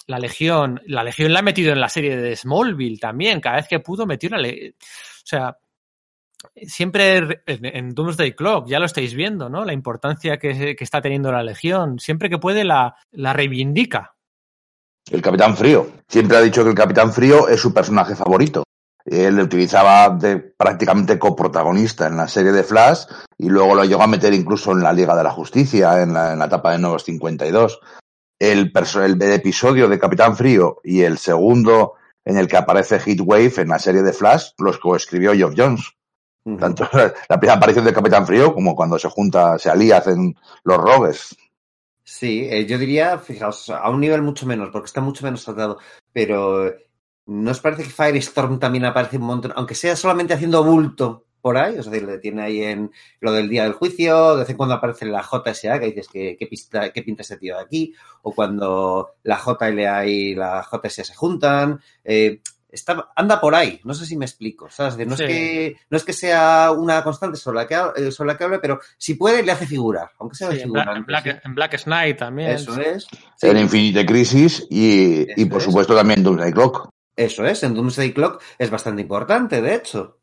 la 0.08 0.20
Legión, 0.20 0.82
la 0.86 1.04
Legión 1.04 1.34
la 1.34 1.40
ha 1.40 1.44
metido 1.44 1.72
en 1.72 1.80
la 1.80 1.90
serie 1.90 2.18
de 2.18 2.36
Smallville 2.36 3.00
también, 3.00 3.42
cada 3.42 3.58
vez 3.58 3.68
que 3.68 3.80
pudo 3.80 4.06
metió 4.06 4.30
una... 4.30 4.38
Le 4.38 4.76
o 4.78 5.28
sea, 5.28 5.58
siempre 6.68 7.42
en, 7.48 7.90
Doomsday 7.96 8.36
Clock, 8.36 8.68
ya 8.68 8.80
lo 8.80 8.86
estáis 8.86 9.16
viendo, 9.16 9.50
¿no? 9.50 9.66
La 9.66 9.74
importancia 9.74 10.38
que, 10.38 10.76
está 10.80 11.02
teniendo 11.02 11.32
la 11.32 11.42
Legión, 11.42 11.98
siempre 11.98 12.30
que 12.30 12.38
puede 12.38 12.64
la, 12.64 12.96
la 13.12 13.34
reivindica. 13.34 14.16
El 15.10 15.22
Capitán 15.22 15.58
Frío. 15.58 15.88
Siempre 16.08 16.38
ha 16.38 16.42
dicho 16.42 16.64
que 16.64 16.70
el 16.70 16.76
Capitán 16.76 17.12
Frío 17.12 17.48
es 17.48 17.60
su 17.60 17.74
personaje 17.74 18.16
favorito. 18.16 18.65
Él 19.06 19.36
le 19.36 19.44
utilizaba 19.44 20.10
de 20.10 20.38
prácticamente 20.38 21.20
coprotagonista 21.20 22.08
en 22.08 22.18
la 22.18 22.28
serie 22.28 22.52
de 22.52 22.64
Flash 22.64 23.06
y 23.38 23.50
luego 23.50 23.76
lo 23.76 23.86
llegó 23.86 24.02
a 24.02 24.08
meter 24.08 24.34
incluso 24.34 24.72
en 24.72 24.82
la 24.82 24.94
Liga 24.94 25.16
de 25.16 25.24
la 25.24 25.32
Justicia, 25.32 26.02
en 26.02 26.14
la, 26.14 26.34
en 26.34 26.40
la 26.40 26.46
etapa 26.46 26.72
de 26.72 26.80
Nuevos 26.80 27.04
52 27.04 27.80
el, 28.40 28.72
el, 29.04 29.22
episodio 29.22 29.88
de 29.88 30.00
Capitán 30.00 30.36
Frío 30.36 30.82
y 30.84 31.02
el 31.02 31.18
segundo 31.18 31.94
en 32.24 32.38
el 32.38 32.48
que 32.48 32.58
aparece 32.58 33.00
Heatwave 33.00 33.54
en 33.58 33.70
la 33.70 33.80
serie 33.80 34.02
de 34.02 34.14
Flash, 34.14 34.52
los 34.58 34.80
coescribió 34.80 35.34
Geoff 35.34 35.54
Jones. 35.56 35.92
Tanto 36.60 36.88
la 37.30 37.40
primera 37.40 37.58
aparición 37.58 37.86
de 37.86 37.94
Capitán 37.94 38.26
Frío 38.26 38.54
como 38.54 38.76
cuando 38.76 39.00
se 39.00 39.10
junta, 39.10 39.58
se 39.58 39.70
alía, 39.70 39.98
hacen 39.98 40.36
los 40.64 40.78
rogues. 40.78 41.36
Sí, 42.04 42.48
eh, 42.50 42.66
yo 42.66 42.78
diría, 42.78 43.18
fijaos, 43.18 43.70
a 43.70 43.90
un 43.90 44.00
nivel 44.00 44.22
mucho 44.22 44.46
menos, 44.46 44.70
porque 44.72 44.86
está 44.86 45.02
mucho 45.02 45.24
menos 45.24 45.44
tratado, 45.44 45.80
pero 46.14 46.72
¿no 47.26 47.52
os 47.52 47.60
parece 47.60 47.84
que 47.84 47.90
Firestorm 47.90 48.60
también 48.60 48.86
aparece 48.86 49.18
un 49.18 49.24
montón, 49.24 49.54
aunque 49.56 49.76
sea 49.76 49.96
solamente 49.96 50.34
haciendo 50.34 50.64
bulto 50.64 51.26
por 51.42 51.58
ahí, 51.58 51.76
es 51.78 51.86
decir, 51.86 52.08
le 52.08 52.18
tiene 52.18 52.42
ahí 52.42 52.64
en 52.64 52.92
lo 53.20 53.32
del 53.32 53.48
día 53.48 53.64
del 53.64 53.74
juicio, 53.74 54.32
de 54.34 54.40
vez 54.40 54.50
en 54.50 54.58
cuando 54.58 54.74
aparece 54.74 55.06
la 55.06 55.22
JSA, 55.22 55.80
que 55.80 55.86
dices 55.86 56.08
que, 56.08 56.38
qué 56.40 56.48
pinta 57.04 57.22
ese 57.22 57.38
tío 57.38 57.56
de 57.56 57.62
aquí, 57.62 57.94
o 58.24 58.34
cuando 58.34 59.12
la 59.22 59.38
JLA 59.38 60.08
y 60.08 60.34
la 60.34 60.64
JSA 60.64 61.04
se 61.04 61.14
juntan, 61.14 61.80
eh, 62.04 62.42
está, 62.68 63.10
anda 63.16 63.40
por 63.40 63.54
ahí, 63.54 63.80
no 63.84 63.94
sé 63.94 64.08
si 64.08 64.18
me 64.18 64.26
explico, 64.26 64.72
¿sabes? 64.72 64.98
no, 65.06 65.14
es 65.14 65.22
que, 65.22 65.78
no 65.90 65.98
es 65.98 66.04
que 66.04 66.14
sea 66.14 66.72
una 66.72 67.04
constante 67.04 67.38
sobre 67.38 67.58
la 67.58 67.68
que, 67.68 67.76
eh, 68.02 68.12
sobre 68.12 68.32
la 68.32 68.38
que 68.40 68.44
hable, 68.44 68.58
pero 68.58 68.80
si 68.98 69.14
puede 69.14 69.44
le 69.44 69.52
hace 69.52 69.68
figurar, 69.68 70.10
aunque 70.18 70.36
sea 70.36 70.50
de 70.50 70.62
figurar. 70.62 70.98
En 70.98 71.06
Black, 71.06 71.42
en 71.44 71.54
Black 71.54 71.84
Knight 71.84 72.18
también. 72.18 72.52
Eso 72.52 72.80
es. 72.82 73.08
En 73.44 73.58
Infinite 73.58 74.04
Crisis 74.04 74.66
y, 74.72 75.28
y 75.40 75.46
por 75.46 75.62
supuesto 75.62 75.96
también 75.96 76.24
Doomsday 76.24 76.52
Clock. 76.52 76.95
Eso 77.16 77.46
es, 77.46 77.64
en 77.64 77.74
Doomsday 77.74 78.14
Clock 78.14 78.42
es 78.58 78.70
bastante 78.70 79.02
importante, 79.02 79.62
de 79.62 79.76
hecho. 79.76 80.20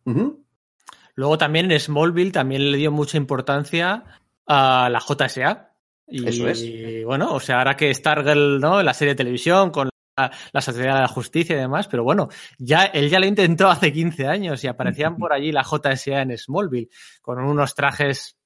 Luego 1.15 1.39
también 1.39 1.71
en 1.71 1.81
Smallville 1.81 2.33
también 2.33 2.71
le 2.71 2.79
dio 2.79 2.91
mucha 2.93 3.17
importancia 3.17 4.05
a 4.47 4.89
la 4.91 5.01
JSA. 5.01 5.71
Y, 6.07 6.29
Eso 6.29 6.49
es. 6.49 6.63
bueno, 7.07 7.33
o 7.33 7.41
sea, 7.41 7.59
ahora 7.59 7.77
que 7.77 7.95
Stargirl, 7.95 8.61
¿no? 8.61 8.81
En 8.81 8.87
la 8.87 8.93
serie 8.93 9.15
de 9.15 9.19
televisión 9.19 9.71
con 9.71 9.89
la, 10.17 10.61
Sociedad 10.61 10.97
de 10.97 11.01
la 11.01 11.09
Justicia 11.09 11.57
y 11.57 11.61
demás, 11.61 11.89
pero 11.89 12.05
bueno, 12.05 12.29
ya 12.59 12.85
él 12.85 13.09
ya 13.09 13.19
lo 13.19 13.27
intentó 13.27 13.69
hace 13.69 13.93
15 13.93 14.27
años 14.27 14.63
y 14.63 14.69
aparecían 14.69 15.17
por 15.19 15.33
allí 15.33 15.53
la 15.53 15.65
JSA 15.65 16.23
en 16.23 16.37
Smallville 16.37 16.91
con 17.23 17.39
unos 17.39 17.75
trajes 17.75 18.37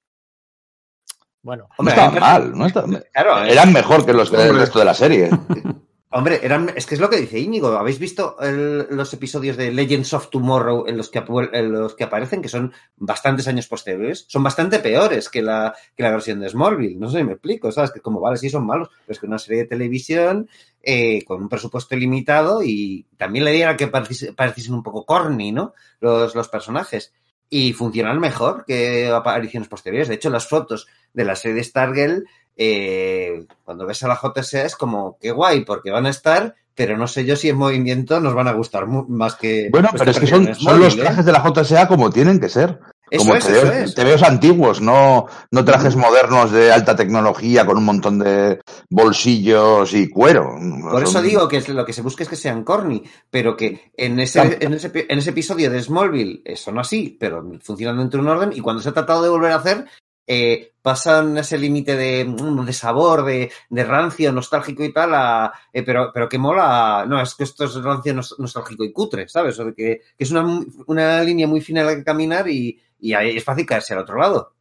bueno, 1.42 1.68
no 1.78 1.88
está 1.88 2.10
mal, 2.10 2.58
no 2.58 2.66
está... 2.66 2.84
claro, 3.12 3.44
eran 3.44 3.72
mejor 3.72 4.04
que 4.04 4.12
los 4.12 4.32
del 4.32 4.58
resto 4.58 4.80
de 4.80 4.84
la 4.84 4.94
serie. 4.94 5.30
Hombre, 6.16 6.40
eran, 6.42 6.72
es 6.74 6.86
que 6.86 6.94
es 6.94 7.00
lo 7.02 7.10
que 7.10 7.18
dice 7.18 7.38
Íñigo. 7.38 7.76
¿Habéis 7.76 7.98
visto 7.98 8.40
el, 8.40 8.86
los 8.88 9.12
episodios 9.12 9.58
de 9.58 9.70
Legends 9.70 10.14
of 10.14 10.30
Tomorrow 10.30 10.86
en 10.86 10.96
los, 10.96 11.10
que, 11.10 11.22
en 11.52 11.70
los 11.70 11.94
que 11.94 12.04
aparecen, 12.04 12.40
que 12.40 12.48
son 12.48 12.72
bastantes 12.96 13.46
años 13.48 13.68
posteriores? 13.68 14.24
Son 14.26 14.42
bastante 14.42 14.78
peores 14.78 15.28
que 15.28 15.42
la, 15.42 15.74
que 15.94 16.02
la 16.02 16.12
versión 16.12 16.40
de 16.40 16.48
Smallville. 16.48 16.98
No 16.98 17.10
sé 17.10 17.18
si 17.18 17.24
me 17.24 17.32
explico, 17.32 17.70
¿sabes? 17.70 17.90
Que 17.90 18.00
como, 18.00 18.18
vale, 18.18 18.38
sí 18.38 18.48
son 18.48 18.64
malos, 18.64 18.88
pero 18.88 19.12
es 19.12 19.18
que 19.18 19.26
una 19.26 19.38
serie 19.38 19.64
de 19.64 19.68
televisión 19.68 20.48
eh, 20.82 21.22
con 21.26 21.42
un 21.42 21.50
presupuesto 21.50 21.94
limitado 21.94 22.62
y 22.62 23.04
también 23.18 23.44
le 23.44 23.52
diera 23.52 23.76
que 23.76 23.88
pareciesen 23.88 24.72
un 24.72 24.82
poco 24.82 25.04
corny, 25.04 25.52
¿no? 25.52 25.74
Los, 26.00 26.34
los 26.34 26.48
personajes. 26.48 27.12
Y 27.50 27.74
funcionan 27.74 28.20
mejor 28.20 28.64
que 28.66 29.08
apariciones 29.08 29.68
posteriores. 29.68 30.08
De 30.08 30.14
hecho, 30.14 30.30
las 30.30 30.48
fotos 30.48 30.86
de 31.12 31.26
la 31.26 31.36
serie 31.36 31.56
de 31.56 31.64
Stargirl 31.64 32.24
eh, 32.56 33.46
cuando 33.64 33.86
ves 33.86 34.02
a 34.02 34.08
la 34.08 34.16
JSA 34.20 34.64
es 34.64 34.76
como, 34.76 35.18
qué 35.20 35.30
guay, 35.30 35.64
porque 35.64 35.90
van 35.90 36.06
a 36.06 36.10
estar, 36.10 36.54
pero 36.74 36.96
no 36.96 37.06
sé 37.06 37.24
yo 37.24 37.36
si 37.36 37.48
en 37.48 37.56
movimiento 37.56 38.20
nos 38.20 38.34
van 38.34 38.48
a 38.48 38.52
gustar 38.52 38.86
más 38.86 39.34
que... 39.34 39.68
Bueno, 39.70 39.90
pero 39.96 40.10
es 40.10 40.20
que 40.20 40.26
son, 40.26 40.46
los 40.46 40.96
trajes 40.96 41.24
de 41.24 41.32
la 41.32 41.42
JSA 41.42 41.88
como 41.88 42.10
tienen 42.10 42.40
que 42.40 42.48
ser. 42.48 42.78
Como 43.16 43.34
te, 43.38 44.04
veo, 44.04 44.16
antiguos, 44.26 44.80
no, 44.80 45.26
no 45.52 45.64
trajes 45.64 45.94
modernos 45.94 46.50
de 46.50 46.72
alta 46.72 46.96
tecnología 46.96 47.64
con 47.64 47.78
un 47.78 47.84
montón 47.84 48.18
de 48.18 48.58
bolsillos 48.90 49.94
y 49.94 50.10
cuero. 50.10 50.56
Por 50.90 51.04
eso 51.04 51.22
digo 51.22 51.46
que 51.46 51.60
lo 51.72 51.86
que 51.86 51.92
se 51.92 52.02
busca 52.02 52.24
es 52.24 52.28
que 52.28 52.34
sean 52.34 52.64
corny, 52.64 53.04
pero 53.30 53.56
que 53.56 53.92
en 53.96 54.18
ese, 54.18 54.58
en 54.60 54.74
ese, 54.74 54.90
en 55.08 55.18
ese 55.18 55.30
episodio 55.30 55.70
de 55.70 55.80
Smallville 55.80 56.42
son 56.56 56.80
así, 56.80 57.16
pero 57.18 57.48
funcionan 57.62 57.98
dentro 57.98 58.20
de 58.20 58.26
un 58.26 58.36
orden, 58.36 58.52
y 58.52 58.60
cuando 58.60 58.82
se 58.82 58.88
ha 58.88 58.92
tratado 58.92 59.22
de 59.22 59.28
volver 59.28 59.52
a 59.52 59.56
hacer, 59.56 59.86
eh, 60.26 60.72
pasan 60.82 61.38
ese 61.38 61.58
límite 61.58 61.96
de, 61.96 62.24
mm, 62.24 62.64
de, 62.64 62.72
sabor, 62.72 63.24
de, 63.24 63.50
de, 63.70 63.84
rancio, 63.84 64.32
nostálgico 64.32 64.84
y 64.84 64.92
tal, 64.92 65.14
a, 65.14 65.52
eh, 65.72 65.82
pero, 65.82 66.10
pero 66.12 66.28
que 66.28 66.38
mola. 66.38 67.04
No, 67.08 67.20
es 67.20 67.34
que 67.34 67.44
esto 67.44 67.64
es 67.64 67.74
rancio, 67.76 68.14
nostálgico 68.14 68.84
y 68.84 68.92
cutre, 68.92 69.28
¿sabes? 69.28 69.58
O 69.58 69.64
de 69.64 69.74
que, 69.74 70.00
que, 70.16 70.24
es 70.24 70.30
una, 70.30 70.44
una, 70.86 71.22
línea 71.22 71.46
muy 71.46 71.60
fina 71.60 71.80
en 71.80 71.86
la 71.86 71.96
que 71.96 72.04
caminar 72.04 72.48
y, 72.48 72.80
y 73.00 73.12
es 73.12 73.44
fácil 73.44 73.66
caerse 73.66 73.94
al 73.94 74.00
otro 74.00 74.18
lado. 74.18 74.56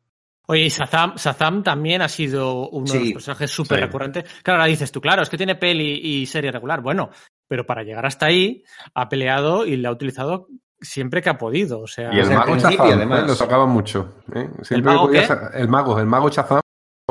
Oye, 0.48 0.66
y 0.66 0.70
Sazam, 0.70 1.64
también 1.64 2.02
ha 2.02 2.10
sido 2.10 2.70
uno 2.70 2.92
de 2.92 3.00
los 3.00 3.14
personajes 3.14 3.50
súper 3.50 3.80
recurrentes. 3.80 4.26
Claro, 4.44 4.60
ahora 4.60 4.70
dices 4.70 4.92
tú, 4.92 5.02
claro, 5.02 5.24
es 5.24 5.30
que 5.30 5.38
tiene 5.38 5.56
peli 5.56 6.00
y 6.04 6.26
serie 6.28 6.52
regular. 6.52 6.82
Bueno, 6.82 7.10
pero 7.48 7.66
para 7.66 7.84
llegar 7.84 8.06
hasta 8.06 8.28
ahí 8.28 8.64
ha 8.94 9.10
peleado 9.10 9.66
y 9.66 9.76
le 9.76 9.88
ha 9.88 9.92
utilizado 9.92 10.48
siempre 10.82 11.22
que 11.22 11.30
ha 11.30 11.38
podido. 11.38 11.82
O 11.82 11.88
sea, 11.88 12.14
y 12.14 12.20
el 12.20 12.30
mago 12.30 12.58
Chazam, 12.58 12.88
además. 12.88 13.24
¿eh? 13.24 13.28
lo 13.28 13.36
sacaba 13.36 13.66
mucho. 13.66 14.16
¿eh? 14.34 14.50
¿El 14.70 14.84
mago 14.84 15.10
qué? 15.10 15.28
El 15.54 15.68
mago, 15.68 16.00
el 16.00 16.06
mago 16.06 16.30
Chazam, 16.30 16.62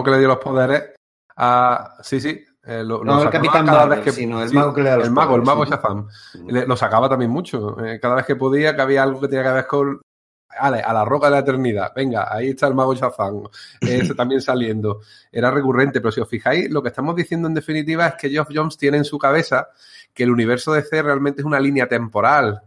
que 0.03 0.11
le 0.11 0.19
dio 0.19 0.29
los 0.29 0.39
poderes 0.39 0.95
a... 1.37 1.97
Sí, 2.03 2.21
sí. 2.21 2.45
Eh, 2.67 2.83
lo, 2.83 3.05
no, 3.05 3.23
el 3.23 3.29
capitán 3.29 3.67
cada 3.67 3.85
vez 3.85 4.01
que, 4.01 4.11
sino 4.11 4.43
el 4.43 4.51
mago 4.55 4.73
que 4.73 4.83
le 4.83 4.89
da 4.89 4.97
los 4.97 5.07
El 5.07 5.13
mago, 5.13 5.37
el 5.37 5.43
mago 5.43 5.67
Shazam. 5.67 6.09
lo 6.47 6.77
sacaba 6.77 7.09
también 7.09 7.31
mucho. 7.31 7.77
Eh, 7.85 8.01
cada 8.01 8.15
vez 8.15 8.25
que 8.25 8.37
podía, 8.37 8.75
que 8.75 8.83
había 8.83 9.03
algo 9.03 9.21
que 9.21 9.29
tenía 9.29 9.45
que 9.45 9.53
ver 9.53 9.67
con... 9.67 10.01
Ale, 10.49 10.81
a 10.81 10.93
la 10.93 11.05
roca 11.05 11.27
de 11.27 11.33
la 11.33 11.39
eternidad. 11.41 11.93
Venga, 11.95 12.33
ahí 12.33 12.51
está 12.51 12.69
el 12.69 12.75
mago 12.75 12.95
Shazam. 12.95 13.45
Ese 13.81 14.15
también 14.15 14.41
saliendo. 14.41 15.01
Era 15.33 15.51
recurrente, 15.51 16.01
pero 16.01 16.13
si 16.13 16.21
os 16.21 16.29
fijáis, 16.29 16.71
lo 16.71 16.83
que 16.83 16.89
estamos 16.91 17.17
diciendo 17.17 17.49
en 17.49 17.55
definitiva 17.55 18.07
es 18.07 18.15
que 18.15 18.31
Geoff 18.31 18.49
Jones 18.53 18.77
tiene 18.77 18.99
en 18.99 19.05
su 19.05 19.19
cabeza 19.19 19.69
que 20.13 20.23
el 20.23 20.31
universo 20.31 20.73
de 20.73 20.83
C 20.83 21.03
realmente 21.03 21.43
es 21.43 21.45
una 21.45 21.59
línea 21.59 21.89
temporal 21.89 22.63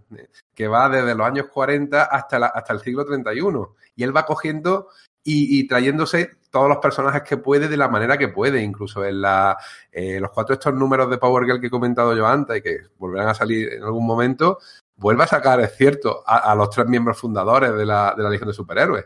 que 0.54 0.68
va 0.68 0.90
desde 0.90 1.16
los 1.16 1.26
años 1.26 1.46
40 1.48 2.04
hasta, 2.04 2.46
hasta 2.48 2.74
el 2.74 2.82
siglo 2.82 3.06
31. 3.06 3.76
Y 3.96 4.04
él 4.04 4.16
va 4.16 4.26
cogiendo 4.26 4.90
y, 5.30 5.68
trayéndose 5.68 6.38
todos 6.50 6.70
los 6.70 6.78
personajes 6.78 7.22
que 7.24 7.36
puede 7.36 7.68
de 7.68 7.76
la 7.76 7.90
manera 7.90 8.18
que 8.18 8.30
puede, 8.30 8.62
incluso 8.62 9.04
en 9.04 9.22
la, 9.22 9.58
eh, 9.92 10.22
los 10.22 10.32
cuatro 10.32 10.54
estos 10.54 10.74
números 10.74 11.10
de 11.10 11.18
Power 11.18 11.44
Girl 11.44 11.60
que 11.60 11.68
he 11.68 11.72
comentado 11.72 12.16
yo 12.16 12.26
antes 12.26 12.58
y 12.58 12.62
que 12.62 12.80
volverán 12.98 13.28
a 13.28 13.34
salir 13.34 13.74
en 13.74 13.84
algún 13.84 14.08
momento, 14.08 14.60
vuelve 14.98 15.24
a 15.24 15.28
sacar, 15.28 15.60
es 15.62 15.76
cierto, 15.76 16.24
a, 16.26 16.54
los 16.56 16.70
tres 16.70 16.88
miembros 16.88 17.20
fundadores 17.20 17.74
de 17.74 17.86
la, 17.86 18.14
de 18.16 18.24
la 18.24 18.30
Legión 18.30 18.50
de 18.50 18.54
Superhéroes 18.54 19.06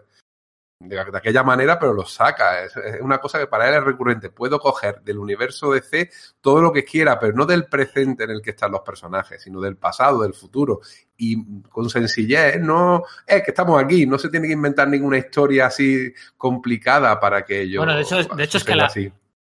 de, 0.87 0.99
aquella 0.99 1.43
manera, 1.43 1.79
pero 1.79 1.93
lo 1.93 2.05
saca. 2.05 2.63
Es, 2.63 2.73
una 3.01 3.19
cosa 3.19 3.39
que 3.39 3.47
para 3.47 3.69
él 3.69 3.75
es 3.75 3.83
recurrente. 3.83 4.29
Puedo 4.29 4.59
coger 4.59 5.01
del 5.01 5.17
universo 5.19 5.71
DC 5.71 6.09
todo 6.39 6.61
lo 6.61 6.71
que 6.71 6.83
quiera, 6.83 7.19
pero 7.19 7.33
no 7.33 7.45
del 7.45 7.65
presente 7.65 8.23
en 8.23 8.31
el 8.31 8.41
que 8.41 8.51
están 8.51 8.71
los 8.71 8.81
personajes, 8.81 9.41
sino 9.41 9.61
del 9.61 9.77
pasado, 9.77 10.21
del 10.21 10.33
futuro. 10.33 10.81
Y 11.17 11.61
con 11.63 11.89
sencillez, 11.89 12.59
no 12.59 13.03
es 13.25 13.43
que 13.43 13.51
estamos 13.51 13.81
aquí, 13.81 14.05
no 14.05 14.17
se 14.17 14.29
tiene 14.29 14.47
que 14.47 14.53
inventar 14.53 14.87
ninguna 14.87 15.17
historia 15.17 15.67
así 15.67 16.13
complicada 16.37 17.19
para 17.19 17.43
que 17.43 17.69
yo. 17.69 17.81
Bueno, 17.81 17.95
de 17.95 18.01
hecho, 18.01 18.23
de 18.23 18.43
hecho 18.43 18.57
es 18.57 18.63
que 18.63 18.75
la, 18.75 18.91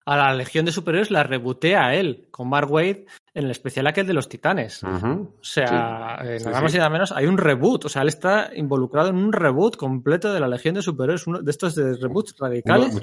a 0.06 0.18
la 0.18 0.34
Legión 0.34 0.66
de 0.66 0.72
Superiores 0.72 1.12
la 1.12 1.24
rebotea 1.24 1.88
a 1.88 1.96
él, 1.96 2.28
con 2.32 2.50
Mark 2.50 2.72
Wade, 2.72 3.06
en 3.38 3.46
el 3.46 3.52
especial 3.52 3.86
aquel 3.86 4.08
de 4.08 4.14
los 4.14 4.28
Titanes. 4.28 4.84
O 4.84 5.30
sea, 5.42 6.18
eh, 6.24 6.40
nada 6.44 6.60
más 6.60 6.74
y 6.74 6.78
nada 6.78 6.90
menos, 6.90 7.12
hay 7.12 7.28
un 7.28 7.38
reboot. 7.38 7.86
O 7.86 7.90
sea, 7.90 8.02
él 8.02 8.08
está 8.08 8.50
involucrado 8.56 9.10
en 9.10 9.16
un 9.16 9.32
reboot 9.32 9.78
completo 9.78 10.34
de 10.34 10.40
la 10.40 10.48
Legión 10.48 10.74
de 10.74 10.82
Superiores, 10.82 11.28
uno 11.28 11.44
de 11.44 11.52
estos 11.52 11.76
de 11.76 11.96
reboots 11.98 12.36
radicales. 12.40 13.00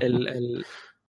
el, 0.00 0.66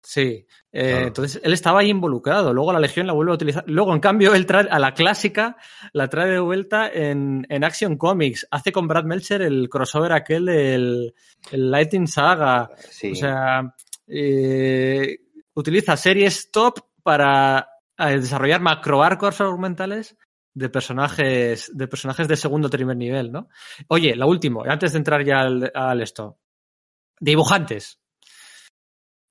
Sí, 0.06 0.46
eh, 0.74 0.90
claro. 0.90 1.08
entonces 1.08 1.42
él 1.46 1.54
estaba 1.54 1.80
ahí 1.80 1.90
involucrado, 1.90 2.54
luego 2.54 2.74
la 2.74 2.80
Legión 2.82 3.08
la 3.08 3.14
vuelve 3.14 3.32
a 3.32 3.36
utilizar, 3.36 3.64
luego 3.68 3.94
en 3.94 4.02
cambio 4.02 4.36
él 4.36 4.46
trae 4.46 4.68
a 4.70 4.78
la 4.78 4.94
clásica, 4.94 5.56
la 5.94 6.10
trae 6.10 6.30
de 6.30 6.40
vuelta 6.40 6.90
en, 6.90 7.48
en 7.48 7.64
Action 7.64 7.96
Comics, 7.96 8.46
hace 8.52 8.74
con 8.74 8.86
Brad 8.86 9.06
Melcher 9.06 9.42
el 9.42 9.70
crossover 9.70 10.12
aquel 10.12 10.48
del 10.48 11.16
el 11.52 11.72
Lightning 11.72 12.08
Saga, 12.08 12.70
sí. 12.90 13.14
o 13.14 13.16
sea, 13.16 13.74
eh, 14.06 15.20
utiliza 15.54 15.96
series 15.96 16.52
top 16.52 16.80
para 17.02 17.73
eh, 17.98 18.20
desarrollar 18.20 18.62
macroarcos 18.62 19.40
argumentales 19.42 20.18
de 20.56 20.70
personajes 20.70 21.72
de 21.74 21.88
personajes 21.88 22.28
de 22.28 22.36
segundo 22.36 22.70
primer 22.70 22.98
nivel, 22.98 23.32
¿no? 23.32 23.50
Oye, 23.88 24.16
la 24.16 24.26
último, 24.26 24.64
antes 24.68 24.92
de 24.92 24.98
entrar 25.00 25.24
ya 25.26 25.42
al, 25.42 25.72
al 25.74 26.02
esto, 26.02 26.38
dibujantes. 27.20 28.00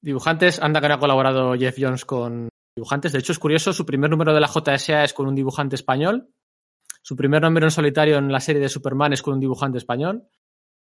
Dibujantes, 0.00 0.60
anda 0.60 0.80
que 0.80 0.88
no 0.88 0.94
ha 0.94 0.98
colaborado 0.98 1.54
Jeff 1.54 1.76
Jones 1.78 2.04
con 2.04 2.48
dibujantes. 2.74 3.12
De 3.12 3.20
hecho, 3.20 3.32
es 3.32 3.38
curioso, 3.38 3.72
su 3.72 3.86
primer 3.86 4.10
número 4.10 4.34
de 4.34 4.40
la 4.40 4.48
JSA 4.48 5.04
es 5.04 5.12
con 5.12 5.28
un 5.28 5.34
dibujante 5.34 5.76
español. 5.76 6.28
Su 7.02 7.16
primer 7.16 7.42
número 7.42 7.66
en 7.66 7.70
solitario 7.70 8.16
en 8.18 8.30
la 8.30 8.40
serie 8.40 8.60
de 8.60 8.68
Superman 8.68 9.12
es 9.12 9.22
con 9.22 9.34
un 9.34 9.40
dibujante 9.40 9.78
español. 9.78 10.28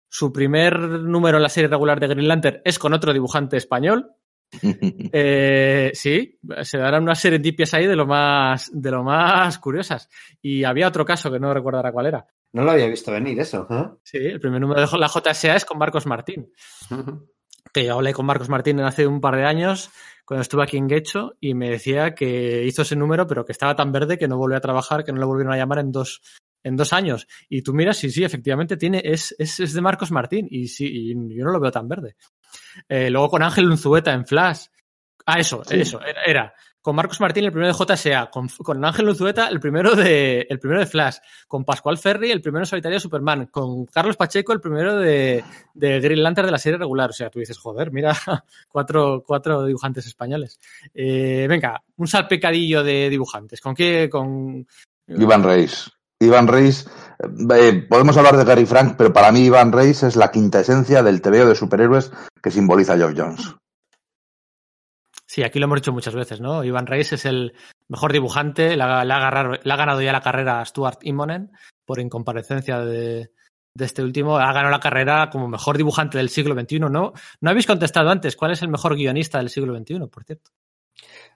Su 0.10 0.34
primer 0.34 0.80
número 0.80 1.38
en 1.38 1.44
la 1.44 1.50
serie 1.50 1.70
regular 1.70 2.00
de 2.00 2.08
Green 2.08 2.28
Lantern 2.28 2.62
es 2.66 2.80
con 2.80 2.94
otro 2.94 3.14
dibujante 3.14 3.58
español. 3.58 4.12
eh, 5.14 5.92
sí, 5.94 6.40
se 6.62 6.78
darán 6.78 7.04
unas 7.04 7.20
serendipias 7.20 7.74
ahí 7.74 7.86
de 7.86 7.96
lo 7.96 8.06
más 8.06 8.70
de 8.74 8.92
lo 8.92 9.04
más 9.04 9.60
curiosas. 9.60 10.10
Y 10.42 10.64
había 10.64 10.88
otro 10.88 11.06
caso 11.06 11.32
que 11.32 11.40
no 11.40 11.54
recordará 11.54 11.92
cuál 11.92 12.08
era. 12.08 12.28
No 12.54 12.64
lo 12.64 12.72
había 12.72 12.88
visto 12.88 13.12
venir 13.12 13.40
eso. 13.40 13.68
¿eh? 13.70 13.90
Sí, 14.04 14.18
el 14.18 14.40
primer 14.40 14.62
número 14.62 14.86
de 14.86 14.98
la 14.98 15.08
JSA 15.08 15.56
es 15.56 15.66
con 15.66 15.78
Marcos 15.78 16.06
Martín. 16.06 16.52
Uh 16.90 16.96
-huh 16.96 17.28
que 17.74 17.86
yo 17.86 17.96
hablé 17.96 18.14
con 18.14 18.26
Marcos 18.26 18.50
Martín 18.50 18.80
hace 18.82 19.06
un 19.08 19.22
par 19.22 19.36
de 19.36 19.46
años 19.46 19.92
cuando 20.26 20.42
estuve 20.42 20.64
aquí 20.64 20.78
en 20.78 20.90
Gecho 20.90 21.36
y 21.40 21.54
me 21.54 21.70
decía 21.70 22.14
que 22.16 22.64
hizo 22.66 22.82
ese 22.82 22.96
número 22.96 23.28
pero 23.28 23.46
que 23.46 23.52
estaba 23.52 23.76
tan 23.76 23.92
verde 23.92 24.18
que 24.18 24.28
no 24.28 24.38
volvió 24.38 24.58
a 24.58 24.62
trabajar, 24.62 25.04
que 25.04 25.12
no 25.12 25.20
le 25.20 25.26
volvieron 25.26 25.54
a 25.54 25.58
llamar 25.58 25.80
en 25.80 25.92
dos, 25.92 26.22
en 26.64 26.76
dos 26.76 26.94
años. 26.94 27.28
Y 27.48 27.62
tú 27.62 27.74
miras 27.74 28.04
y 28.04 28.12
sí, 28.12 28.24
efectivamente 28.24 28.78
tiene, 28.78 29.02
es, 29.04 29.36
es, 29.38 29.60
es 29.60 29.74
de 29.74 29.82
Marcos 29.82 30.12
Martín 30.12 30.48
y 30.50 30.68
sí, 30.68 30.88
y 30.88 31.36
yo 31.36 31.46
no 31.46 31.52
lo 31.52 31.60
veo 31.60 31.72
tan 31.72 31.88
verde. 31.88 32.16
Eh, 32.88 33.10
luego 33.10 33.30
con 33.30 33.44
Ángel 33.44 33.70
Unzueta 33.70 34.14
en 34.14 34.26
Flash. 34.26 34.66
Ah, 35.26 35.40
eso, 35.40 35.64
sí. 35.64 35.80
eso, 35.80 36.02
era, 36.02 36.24
era, 36.24 36.54
con 36.82 36.96
Marcos 36.96 37.20
Martín 37.20 37.44
el 37.44 37.52
primero 37.52 37.74
de 37.74 37.96
JSA, 37.96 38.30
con, 38.32 38.48
con 38.48 38.84
Ángel 38.84 39.10
Unzueta 39.10 39.48
el 39.50 39.60
primero 39.60 39.96
de 39.96 40.48
el 40.50 40.60
primero 40.60 40.80
de 40.80 40.86
Flash, 40.86 41.18
con 41.48 41.66
Pascual 41.66 41.98
Ferri 41.98 42.32
el 42.32 42.42
primero 42.42 42.66
solitario 42.66 42.96
de 42.96 43.02
Superman, 43.02 43.48
con 43.48 43.86
Carlos 43.86 44.16
Pacheco 44.16 44.54
el 44.54 44.62
primero 44.62 44.98
de, 44.98 45.44
de 45.74 46.00
Green 46.00 46.24
Lantern 46.24 46.48
de 46.48 46.52
la 46.52 46.58
serie 46.58 46.78
regular. 46.78 47.10
O 47.10 47.14
sea, 47.14 47.30
tú 47.30 47.40
dices, 47.40 47.58
joder, 47.58 47.92
mira, 47.92 48.16
cuatro, 48.70 49.24
cuatro 49.26 49.66
dibujantes 49.66 50.06
españoles. 50.08 50.60
Eh, 50.94 51.46
venga, 51.50 51.84
un 51.98 52.08
salpecadillo 52.08 52.84
de 52.84 53.10
dibujantes. 53.10 53.62
¿Con 53.62 53.76
qué? 53.76 54.10
Con. 54.10 54.66
Iván 55.08 55.44
Reis. 55.44 55.92
Iván 56.20 56.48
Reis, 56.48 56.88
eh, 57.20 57.86
podemos 57.90 58.18
hablar 58.18 58.38
de 58.38 58.44
Gary 58.44 58.66
Frank, 58.66 58.96
pero 58.98 59.14
para 59.14 59.32
mí 59.32 59.46
Iván 59.46 59.72
Reis 59.72 60.04
es 60.04 60.16
la 60.16 60.32
quinta 60.32 60.60
esencia 60.60 61.02
del 61.02 61.22
TVO 61.22 61.48
de 61.48 61.56
superhéroes 61.56 62.12
que 62.42 62.52
simboliza 62.52 62.98
Geoff 62.98 63.14
Jones. 63.16 63.56
Sí, 65.26 65.44
aquí 65.44 65.60
lo 65.60 65.66
hemos 65.66 65.80
dicho 65.80 65.94
muchas 65.94 66.16
veces, 66.16 66.42
¿no? 66.42 66.64
Iván 66.64 66.88
Reis 66.88 67.14
es 67.14 67.26
el 67.26 67.54
mejor 67.88 68.12
dibujante, 68.12 68.76
le 68.76 68.84
ha 68.84 69.04
ganado 69.06 70.02
ya 70.02 70.12
la 70.12 70.22
carrera 70.22 70.60
a 70.60 70.66
Stuart 70.66 71.00
Immonen 71.04 71.52
por 71.86 72.00
incomparecencia 72.00 72.80
de, 72.80 73.32
de, 73.74 73.86
este 73.86 74.02
último. 74.02 74.38
Ha 74.38 74.52
ganado 74.52 74.72
la 74.72 74.80
carrera 74.80 75.30
como 75.30 75.48
mejor 75.48 75.78
dibujante 75.78 76.18
del 76.18 76.30
siglo 76.30 76.60
XXI. 76.60 76.80
No, 76.80 76.90
no 76.90 77.50
habéis 77.50 77.68
contestado 77.68 78.10
antes 78.10 78.36
cuál 78.36 78.52
es 78.52 78.62
el 78.64 78.70
mejor 78.70 78.96
guionista 78.96 79.38
del 79.38 79.50
siglo 79.50 79.78
XXI, 79.78 80.00
por 80.08 80.24
cierto. 80.24 80.52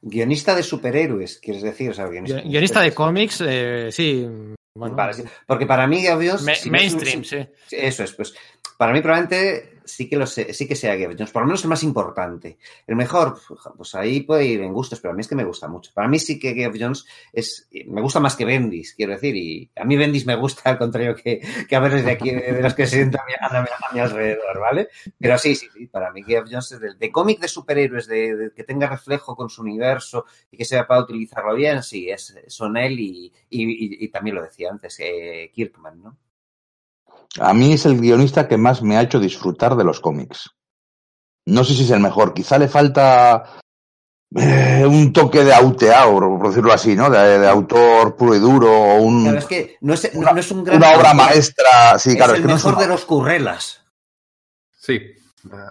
Guionista 0.02 0.56
de 0.56 0.64
superhéroes, 0.64 1.40
quieres 1.40 1.62
decir, 1.62 1.92
o 1.92 1.94
sea, 1.94 2.08
guionista, 2.08 2.42
guionista 2.42 2.82
de 2.82 2.94
cómics, 2.94 3.42
eh, 3.46 3.90
sí. 3.92 4.28
Bueno. 4.76 5.14
Sí. 5.14 5.24
Porque 5.46 5.66
para 5.66 5.86
mí, 5.88 6.08
obvio. 6.08 6.38
Me, 6.40 6.56
si 6.56 6.70
mainstream, 6.70 7.20
no, 7.20 7.26
sí. 7.26 7.48
Eso 7.72 8.04
es, 8.04 8.14
pues. 8.14 8.34
Para 8.78 8.92
mí, 8.92 9.02
probablemente 9.02 9.73
sí 9.86 10.10
que 10.10 10.16
lo 10.16 10.26
sé, 10.26 10.54
sí 10.54 10.68
que 10.68 10.76
sea 10.76 10.98
Geoff 10.98 11.14
Jones, 11.18 11.32
por 11.32 11.42
lo 11.42 11.48
menos 11.48 11.64
el 11.64 11.70
más 11.70 11.84
importante. 11.84 12.58
El 12.88 12.96
mejor, 12.96 13.38
pues 13.76 13.96
ahí 13.96 14.22
puede 14.22 14.46
ir 14.46 14.62
en 14.62 14.74
gustos, 14.74 15.00
pero 15.00 15.12
a 15.12 15.16
mí 15.16 15.22
es 15.22 15.28
que 15.28 15.36
me 15.36 15.44
gusta 15.44 15.68
mucho. 15.68 15.92
Para 15.94 16.08
mí 16.08 16.20
sí 16.20 16.40
que 16.40 16.54
Geoff 16.54 16.76
Jones 16.80 17.06
es, 17.32 17.68
me 17.88 18.02
gusta 18.02 18.20
más 18.20 18.36
que 18.36 18.46
Bendis, 18.46 18.94
quiero 18.94 19.14
decir, 19.14 19.36
y 19.36 19.70
a 19.76 19.86
mí 19.86 19.98
Bendis 19.98 20.26
me 20.26 20.36
gusta 20.36 20.62
al 20.70 20.78
contrario 20.78 21.16
que, 21.16 21.42
que 21.68 21.76
a 21.76 21.80
ver 21.80 21.94
desde 21.94 22.12
aquí, 22.12 22.32
de 22.32 22.62
los 22.62 22.74
que 22.74 22.88
se 22.88 22.98
sientan 22.98 23.22
a, 23.40 23.60
a, 23.60 23.94
mi 23.94 24.00
alrededor, 24.00 24.60
¿vale? 24.60 24.90
Pero 25.20 25.38
sí, 25.38 25.56
sí, 25.56 25.68
sí, 25.74 25.88
para 25.88 26.12
mí 26.12 26.24
Geoff 26.24 26.48
Jones 26.50 26.72
es 26.72 26.80
de, 26.80 26.94
de 26.96 27.12
cómic 27.12 27.40
de 27.40 27.48
superhéroes, 27.48 28.08
de, 28.08 28.36
de, 28.36 28.52
que 28.52 28.64
tenga 28.64 28.88
reflejo 28.88 29.36
con 29.36 29.50
su 29.50 29.62
universo 29.62 30.26
y 30.52 30.58
que 30.58 30.66
sepa 30.66 31.00
utilizarlo 31.00 31.56
bien, 31.56 31.84
sí, 31.84 32.10
es, 32.10 32.36
son 32.48 32.78
él 32.78 33.00
y, 33.00 33.32
y, 33.50 33.64
y, 33.64 34.06
y 34.06 34.08
también 34.10 34.36
lo 34.36 34.44
decía 34.44 34.70
antes, 34.72 34.98
eh, 35.00 35.52
Kirkman, 35.54 36.02
¿no? 36.02 36.18
A 37.40 37.54
mí 37.54 37.74
es 37.74 37.86
el 37.86 38.00
guionista 38.00 38.48
que 38.48 38.58
más 38.58 38.82
me 38.82 38.98
ha 38.98 39.02
hecho 39.02 39.20
disfrutar 39.20 39.76
de 39.76 39.84
los 39.84 40.00
cómics. 40.00 40.52
No 41.46 41.64
sé 41.64 41.74
si 41.74 41.84
es 41.84 41.92
el 41.92 42.00
mejor, 42.00 42.34
quizá 42.34 42.58
le 42.58 42.68
falta 42.68 43.44
eh, 44.36 44.86
un 44.88 45.12
toque 45.12 45.44
de 45.44 45.54
auteador, 45.54 46.40
por 46.40 46.50
decirlo 46.50 46.72
así, 46.74 46.96
¿no? 46.96 47.10
De, 47.10 47.40
de, 47.40 47.48
autor 47.48 48.16
puro 48.16 48.36
y 48.36 48.40
duro, 48.40 48.72
o 48.72 49.02
un, 49.02 49.24
claro, 49.24 49.40
es 49.40 49.46
que 49.46 49.78
no 49.82 49.94
es, 49.94 50.10
una, 50.14 50.32
no 50.32 50.40
es 50.40 50.52
un 50.52 50.64
gran 50.64 50.78
una 50.78 50.96
obra 50.96 51.14
maestra, 51.14 52.00
sí, 52.00 52.12
es 52.12 52.16
claro. 52.16 52.34
el 52.34 52.40
es 52.40 52.46
que 52.46 52.54
mejor 52.54 52.74
no 52.74 52.80
es 52.80 52.88
de 52.88 52.94
los 52.94 53.06
currelas. 53.06 53.82
Sí. 54.80 55.02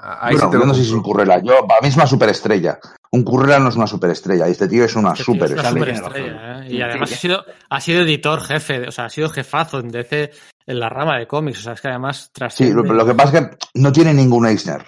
Ahí 0.03 0.35
bueno, 0.35 0.51
sí 0.53 0.59
yo 0.59 0.67
no 0.67 0.75
sé 0.75 0.81
si 0.83 0.87
es 0.89 0.93
un 0.93 1.03
currela, 1.03 1.41
yo, 1.43 1.67
para 1.67 1.81
mí 1.81 1.89
es 1.89 1.97
una 1.97 2.07
superestrella. 2.07 2.79
Un 3.13 3.25
currela 3.25 3.59
no 3.59 3.69
es 3.69 3.77
una 3.77 3.87
superestrella, 3.87 4.49
y 4.49 4.53
este 4.53 4.69
tío 4.69 4.85
es 4.85 4.97
una 4.97 5.13
este 5.13 5.25
superestrella. 5.25 5.69
Es 5.69 5.75
una 5.75 6.09
superestrella, 6.09 6.63
¿eh? 6.63 6.73
Y 6.73 6.81
además 6.81 7.13
ha 7.13 7.17
sido, 7.17 7.45
ha 7.69 7.81
sido 7.81 8.03
editor 8.03 8.41
jefe, 8.41 8.89
o 8.89 8.91
sea, 8.91 9.05
ha 9.05 9.11
sido 9.11 9.29
jefazo 9.29 9.81
en 9.81 9.91
DC 9.91 10.31
en 10.67 10.81
la 10.81 10.89
rama 10.89 11.19
de 11.19 11.27
cómics, 11.27 11.59
o 11.61 11.63
sea, 11.63 11.73
es 11.75 11.81
que 11.81 11.89
además 11.89 12.31
trasciende... 12.33 12.83
Sí, 12.83 12.89
lo, 12.89 12.95
lo, 12.95 13.07
que 13.07 13.15
pasa 13.15 13.39
es 13.39 13.49
que 13.49 13.57
no 13.75 13.93
tiene 13.93 14.15
ningún 14.15 14.47
Eisner. 14.47 14.85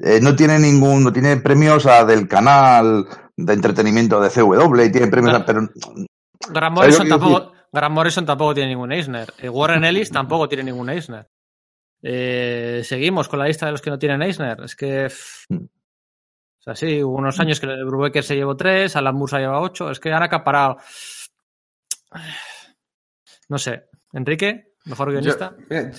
Eh, 0.00 0.20
no 0.22 0.34
tiene 0.36 0.58
ningún, 0.58 1.02
no 1.02 1.12
tiene 1.12 1.36
premios 1.38 1.84
a 1.86 2.04
del 2.04 2.28
canal 2.28 3.06
de 3.36 3.52
entretenimiento 3.52 4.20
de 4.20 4.30
CW 4.30 4.80
y 4.82 4.92
tiene 4.92 5.08
premios 5.08 5.32
no. 5.32 5.38
a, 5.40 5.44
pero 5.44 5.68
Grant 6.50 6.76
Morrison 6.76 7.08
tampoco, 7.08 7.52
Grant 7.72 7.94
Morrison 7.94 8.26
tampoco 8.26 8.54
tiene 8.54 8.70
ningún 8.70 8.92
Eisner. 8.92 9.32
Eh, 9.38 9.48
Warren 9.48 9.84
Ellis 9.84 10.10
tampoco 10.10 10.48
tiene 10.48 10.64
ningún 10.64 10.88
Eisner. 10.88 11.28
Eh, 12.00 12.82
seguimos 12.84 13.28
con 13.28 13.40
la 13.40 13.46
lista 13.46 13.66
de 13.66 13.72
los 13.72 13.82
que 13.82 13.90
no 13.90 13.98
tienen 13.98 14.22
Eisner. 14.22 14.60
Es 14.62 14.76
que. 14.76 15.08
Mm. 16.72 16.74
Sea, 16.74 16.88
sí, 16.88 17.02
hubo 17.02 17.16
unos 17.16 17.38
años 17.40 17.60
que 17.60 17.66
Brubaker 17.66 18.22
se 18.22 18.36
llevó 18.36 18.56
tres, 18.56 18.96
Alan 18.96 19.16
se 19.26 19.38
lleva 19.38 19.60
ocho. 19.60 19.90
Es 19.90 20.00
que 20.00 20.12
han 20.12 20.22
acaparado. 20.22 20.78
No 23.50 23.56
sé. 23.56 23.86
Enrique, 24.12 24.74
mejor 24.84 25.10
guionista. 25.10 25.54
Yo, 25.56 25.64
mira, 25.70 25.90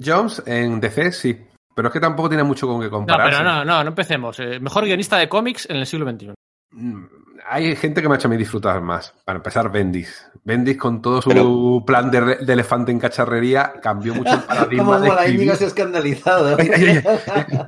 Jones 0.00 0.40
en 0.46 0.78
DC 0.78 1.10
sí. 1.10 1.36
Pero 1.74 1.88
es 1.88 1.92
que 1.92 1.98
tampoco 1.98 2.28
tiene 2.28 2.44
mucho 2.44 2.68
con 2.68 2.80
que 2.80 2.88
compararse. 2.88 3.32
No, 3.32 3.38
pero 3.38 3.50
no, 3.50 3.64
no, 3.64 3.82
no 3.82 3.88
empecemos. 3.88 4.38
Eh, 4.38 4.60
mejor 4.60 4.84
guionista 4.84 5.18
de 5.18 5.28
cómics 5.28 5.68
en 5.68 5.78
el 5.78 5.86
siglo 5.86 6.08
XXI. 6.08 6.34
Mm, 6.70 7.04
hay 7.46 7.76
gente 7.76 8.00
que 8.02 8.08
me 8.08 8.14
ha 8.14 8.18
hecho 8.18 8.28
a 8.28 8.30
mí 8.30 8.36
disfrutar 8.36 8.80
más. 8.80 9.14
Para 9.24 9.38
empezar, 9.38 9.70
Bendis. 9.70 10.30
Bendis 10.44 10.76
con 10.76 11.02
todo 11.02 11.22
su 11.22 11.30
Pero... 11.30 11.82
plan 11.86 12.10
de, 12.10 12.36
de, 12.36 12.52
elefante 12.52 12.92
en 12.92 12.98
cacharrería 12.98 13.74
cambió 13.82 14.14
mucho 14.14 14.34
el 14.34 14.42
paradigma 14.46 14.84
¿Cómo 14.84 15.00
de 15.00 15.08
escribir. 15.08 15.56
se 15.56 15.66
escandalizado? 15.66 16.56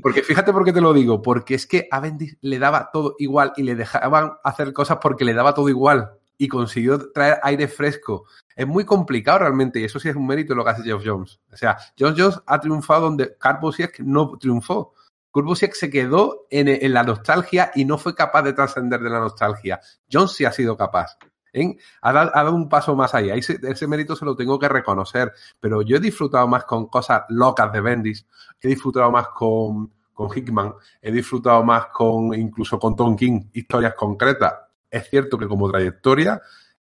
porque 0.02 0.22
fíjate 0.22 0.52
por 0.52 0.64
qué 0.64 0.72
te 0.72 0.80
lo 0.80 0.92
digo. 0.92 1.22
Porque 1.22 1.54
es 1.54 1.66
que 1.66 1.88
a 1.90 2.00
Bendis 2.00 2.36
le 2.40 2.58
daba 2.58 2.90
todo 2.92 3.14
igual 3.18 3.52
y 3.56 3.62
le 3.62 3.74
dejaban 3.74 4.32
hacer 4.44 4.72
cosas 4.72 4.98
porque 5.00 5.24
le 5.24 5.34
daba 5.34 5.54
todo 5.54 5.68
igual. 5.68 6.12
Y 6.36 6.48
consiguió 6.48 7.12
traer 7.12 7.38
aire 7.42 7.68
fresco. 7.68 8.24
Es 8.56 8.66
muy 8.66 8.84
complicado 8.84 9.40
realmente 9.40 9.80
y 9.80 9.84
eso 9.84 10.00
sí 10.00 10.08
es 10.08 10.16
un 10.16 10.26
mérito 10.26 10.54
lo 10.54 10.64
que 10.64 10.70
hace 10.70 10.82
Geoff 10.82 11.02
Jones. 11.04 11.40
O 11.52 11.56
sea, 11.56 11.76
Geoff 11.96 12.14
Jones 12.16 12.40
ha 12.46 12.60
triunfado 12.60 13.02
donde 13.02 13.36
Carl 13.38 13.58
Busiek 13.60 14.00
no 14.00 14.36
triunfó. 14.38 14.94
Kurbusiek 15.34 15.74
se 15.74 15.90
quedó 15.90 16.46
en, 16.48 16.68
en, 16.68 16.92
la 16.92 17.02
nostalgia 17.02 17.72
y 17.74 17.84
no 17.84 17.98
fue 17.98 18.14
capaz 18.14 18.42
de 18.42 18.52
trascender 18.52 19.00
de 19.00 19.10
la 19.10 19.18
nostalgia. 19.18 19.80
Jones 20.10 20.30
sí 20.30 20.44
ha 20.44 20.52
sido 20.52 20.76
capaz. 20.76 21.18
¿eh? 21.52 21.76
Ha, 22.02 22.12
dado, 22.12 22.30
ha, 22.32 22.44
dado, 22.44 22.54
un 22.54 22.68
paso 22.68 22.94
más 22.94 23.16
allá. 23.16 23.34
Ese, 23.34 23.58
ese, 23.64 23.88
mérito 23.88 24.14
se 24.14 24.24
lo 24.24 24.36
tengo 24.36 24.60
que 24.60 24.68
reconocer. 24.68 25.32
Pero 25.58 25.82
yo 25.82 25.96
he 25.96 26.00
disfrutado 26.00 26.46
más 26.46 26.64
con 26.66 26.86
cosas 26.86 27.22
locas 27.30 27.72
de 27.72 27.80
Bendis. 27.80 28.28
He 28.60 28.68
disfrutado 28.68 29.10
más 29.10 29.26
con, 29.30 29.90
con 30.12 30.30
Hickman. 30.32 30.72
He 31.02 31.10
disfrutado 31.10 31.64
más 31.64 31.86
con 31.86 32.32
incluso 32.32 32.78
con 32.78 32.94
Tom 32.94 33.16
King, 33.16 33.40
historias 33.54 33.94
concretas. 33.94 34.54
Es 34.88 35.10
cierto 35.10 35.36
que 35.36 35.48
como 35.48 35.68
trayectoria, 35.68 36.40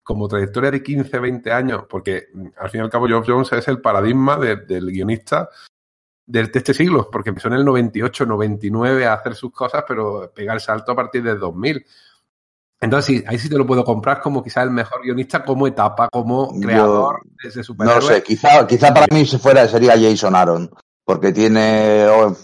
como 0.04 0.28
trayectoria 0.28 0.70
de 0.70 0.84
15, 0.84 1.18
20 1.18 1.52
años, 1.52 1.86
porque 1.90 2.28
al 2.60 2.70
fin 2.70 2.82
y 2.82 2.84
al 2.84 2.92
cabo 2.92 3.08
Geoff 3.08 3.26
Jones 3.28 3.52
es 3.54 3.68
el 3.70 3.82
paradigma 3.82 4.38
de, 4.38 4.58
del 4.58 4.92
guionista 4.92 5.50
de 6.26 6.50
este 6.54 6.74
siglo, 6.74 7.10
porque 7.12 7.30
empezó 7.30 7.48
en 7.50 7.56
el 7.56 7.66
98, 7.66 8.26
99 8.26 9.06
a 9.06 9.14
hacer 9.14 9.36
sus 9.36 9.52
cosas, 9.52 9.84
pero 9.88 10.32
pega 10.34 10.54
el 10.54 10.60
salto 10.60 10.92
a 10.92 10.96
partir 10.96 11.24
del 11.24 11.40
2000. 11.40 11.86
Entonces, 12.82 13.06
sí, 13.06 13.24
ahí 13.28 13.40
sí 13.40 13.50
te 13.50 13.58
lo 13.58 13.66
puedo 13.66 13.84
comprar 13.84 14.20
como 14.20 14.44
quizás 14.44 14.64
el 14.64 14.72
mejor 14.72 15.02
guionista, 15.02 15.44
como 15.44 15.66
etapa, 15.68 16.10
como 16.12 16.50
creador 16.60 17.22
Yo, 17.24 17.32
de 17.42 17.50
ese 17.50 17.64
superhéroe. 17.64 18.02
No 18.02 18.08
sé, 18.08 18.24
quizá, 18.24 18.68
quizá 18.68 18.94
para 18.94 19.08
mí 19.12 19.26
si 19.26 19.38
fuera 19.38 19.68
sería 19.68 19.94
Jason 19.94 20.36
Aaron. 20.36 20.70
porque 21.06 21.32
tiene 21.32 22.06
oh, 22.08 22.36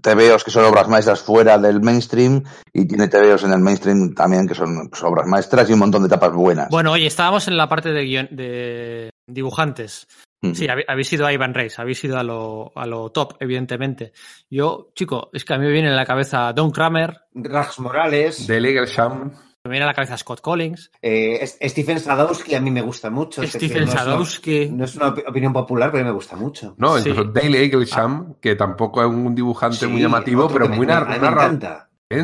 TVOs 0.00 0.44
que 0.44 0.50
son 0.50 0.64
obras 0.64 0.88
maestras 0.88 1.20
fuera 1.20 1.58
del 1.58 1.80
mainstream 1.80 2.42
y 2.72 2.86
tiene 2.86 3.08
TVOs 3.08 3.44
en 3.44 3.52
el 3.52 3.60
mainstream 3.60 4.14
también 4.14 4.48
que 4.48 4.54
son 4.54 4.88
pues, 4.88 5.02
obras 5.04 5.26
maestras 5.26 5.68
y 5.68 5.74
un 5.74 5.78
montón 5.78 6.02
de 6.02 6.06
etapas 6.06 6.32
buenas. 6.32 6.68
Bueno, 6.70 6.92
oye, 6.92 7.06
estábamos 7.06 7.46
en 7.48 7.56
la 7.56 7.68
parte 7.68 7.92
de, 7.92 8.02
guion, 8.04 8.28
de 8.30 9.10
dibujantes. 9.26 10.08
Mm. 10.42 10.54
Sí, 10.54 10.66
habéis 10.68 11.12
ido 11.12 11.24
a 11.24 11.32
Ivan 11.32 11.54
Reis, 11.54 11.78
habéis 11.78 12.02
ido 12.02 12.18
a 12.18 12.24
lo, 12.24 12.72
a 12.74 12.84
lo 12.84 13.10
top, 13.10 13.36
evidentemente. 13.38 14.12
Yo, 14.50 14.90
chico, 14.94 15.30
es 15.32 15.44
que 15.44 15.54
a 15.54 15.58
mí 15.58 15.66
me 15.66 15.72
viene 15.72 15.88
en 15.88 15.96
la 15.96 16.04
cabeza 16.04 16.52
Don 16.52 16.72
Kramer. 16.72 17.20
Rax 17.32 17.78
Morales. 17.78 18.46
De 18.46 18.60
Legal 18.60 18.86
Sham. 18.86 19.32
Me 19.64 19.70
viene 19.70 19.84
a 19.84 19.86
la 19.86 19.94
cabeza 19.94 20.18
Scott 20.18 20.40
Collins. 20.40 20.90
Eh, 21.00 21.46
Stephen 21.46 22.00
Sadowski 22.00 22.56
a 22.56 22.60
mí 22.60 22.72
me 22.72 22.82
gusta 22.82 23.10
mucho. 23.10 23.46
Stephen 23.46 23.86
Sadowski. 23.86 24.68
No, 24.70 24.84
es 24.84 24.96
una 24.96 25.08
opinión 25.08 25.52
popular, 25.52 25.92
pero 25.92 26.04
me 26.04 26.10
gusta 26.10 26.34
mucho. 26.34 26.74
No, 26.78 26.98
incluso 26.98 27.22
sí. 27.22 27.30
Dale 27.32 27.62
Eaglesham, 27.62 28.34
que 28.40 28.56
tampoco 28.56 29.02
es 29.02 29.06
un 29.06 29.36
dibujante 29.36 29.76
sí, 29.76 29.86
muy 29.86 30.00
llamativo, 30.00 30.48
pero 30.48 30.68
muy 30.68 30.84
narrado. 30.84 31.86
Y 32.10 32.16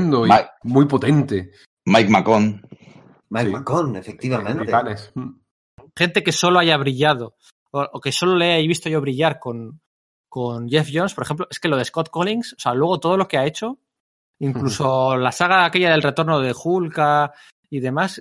muy 0.65 0.87
potente. 0.87 1.53
Mike 1.85 2.11
McCon. 2.11 2.61
Mike 3.31 3.47
sí. 3.47 3.53
McCon, 3.53 3.95
efectivamente. 3.95 4.73
Gente 5.97 6.23
que 6.25 6.33
solo 6.33 6.59
haya 6.59 6.77
brillado, 6.77 7.35
o, 7.71 7.81
o 7.81 8.01
que 8.01 8.13
solo 8.13 8.37
le 8.37 8.55
haya 8.55 8.69
visto 8.69 8.89
yo 8.89 9.01
brillar 9.01 9.39
con, 9.39 9.81
con 10.29 10.69
Jeff 10.69 10.89
Jones, 10.93 11.15
por 11.15 11.25
ejemplo, 11.25 11.47
es 11.51 11.61
que 11.61 11.69
lo 11.69 11.77
de 11.77 11.85
Scott 11.85 12.11
Collins, 12.11 12.55
o 12.55 12.61
sea, 12.61 12.75
luego 12.75 13.01
todo 13.01 13.17
lo 13.17 13.29
que 13.29 13.39
ha 13.39 13.47
hecho, 13.47 13.79
Incluso 14.41 15.17
la 15.17 15.33
saga 15.33 15.65
aquella 15.65 15.91
del 15.91 16.03
retorno 16.03 16.41
de 16.41 16.55
Hulk 16.57 17.01
y 17.71 17.81
demás, 17.81 18.21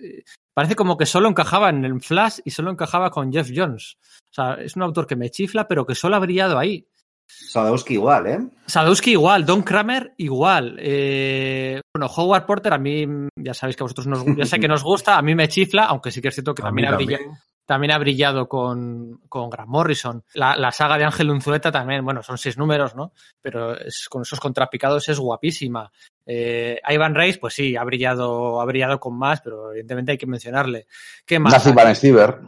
parece 0.53 0.75
como 0.75 0.97
que 0.97 1.05
solo 1.05 1.29
encajaba 1.29 1.69
en 1.69 1.85
el 1.85 2.01
Flash 2.01 2.39
y 2.43 2.51
solo 2.51 2.71
encajaba 2.71 3.11
con 3.11 3.31
Jeff 3.31 3.51
Jones. 3.55 3.97
O 4.31 4.33
sea, 4.33 4.53
es 4.55 4.75
un 4.75 4.81
autor 4.81 5.05
que 5.05 5.15
me 5.15 5.29
chifla, 5.29 5.67
pero 5.67 5.85
que 5.85 5.95
solo 5.95 6.15
ha 6.15 6.19
brillado 6.19 6.57
ahí. 6.57 6.87
Sadowski 7.27 7.93
igual, 7.93 8.27
¿eh? 8.27 8.39
Sadowski 8.65 9.11
igual, 9.11 9.45
Don 9.45 9.61
Kramer 9.61 10.13
igual. 10.17 10.77
Eh, 10.79 11.81
bueno, 11.93 12.07
Howard 12.07 12.45
Porter 12.45 12.73
a 12.73 12.77
mí, 12.77 13.05
ya 13.35 13.53
sabéis 13.53 13.75
que 13.75 13.83
a 13.83 13.85
vosotros 13.85 14.07
nos, 14.07 14.25
ya 14.37 14.45
sé 14.45 14.59
que 14.59 14.67
nos 14.67 14.83
gusta, 14.83 15.17
a 15.17 15.21
mí 15.21 15.35
me 15.35 15.47
chifla, 15.47 15.85
aunque 15.85 16.11
sí 16.11 16.21
que 16.21 16.29
es 16.29 16.33
cierto 16.33 16.55
que 16.55 16.63
también 16.63 16.87
ha 16.87 16.95
brillado. 16.95 17.23
También 17.65 17.91
ha 17.91 17.97
brillado 17.97 18.47
con, 18.47 19.19
con 19.27 19.49
Grant 19.49 19.67
Morrison. 19.67 20.23
La, 20.35 20.55
la, 20.55 20.71
saga 20.71 20.97
de 20.97 21.03
Ángel 21.03 21.29
Unzueta 21.29 21.69
también, 21.69 22.05
bueno, 22.05 22.23
son 22.23 22.37
seis 22.37 22.57
números, 22.57 22.95
¿no? 22.95 23.11
Pero 23.41 23.77
es, 23.77 24.07
con 24.07 24.21
esos 24.21 24.39
contrapicados 24.39 25.09
es 25.09 25.19
guapísima. 25.19 25.91
Eh, 26.25 26.79
Ivan 26.87 27.13
Reis, 27.13 27.37
pues 27.37 27.55
sí, 27.55 27.75
ha 27.75 27.83
brillado, 27.83 28.61
ha 28.61 28.65
brillado 28.65 29.01
con 29.01 29.17
más, 29.17 29.41
pero 29.41 29.71
evidentemente 29.71 30.13
hay 30.13 30.17
que 30.17 30.27
mencionarle. 30.27 30.87
¿Qué 31.25 31.39
más? 31.39 31.51
Nazi 31.51 31.73
Van 31.73 31.93
Stever. 31.93 32.39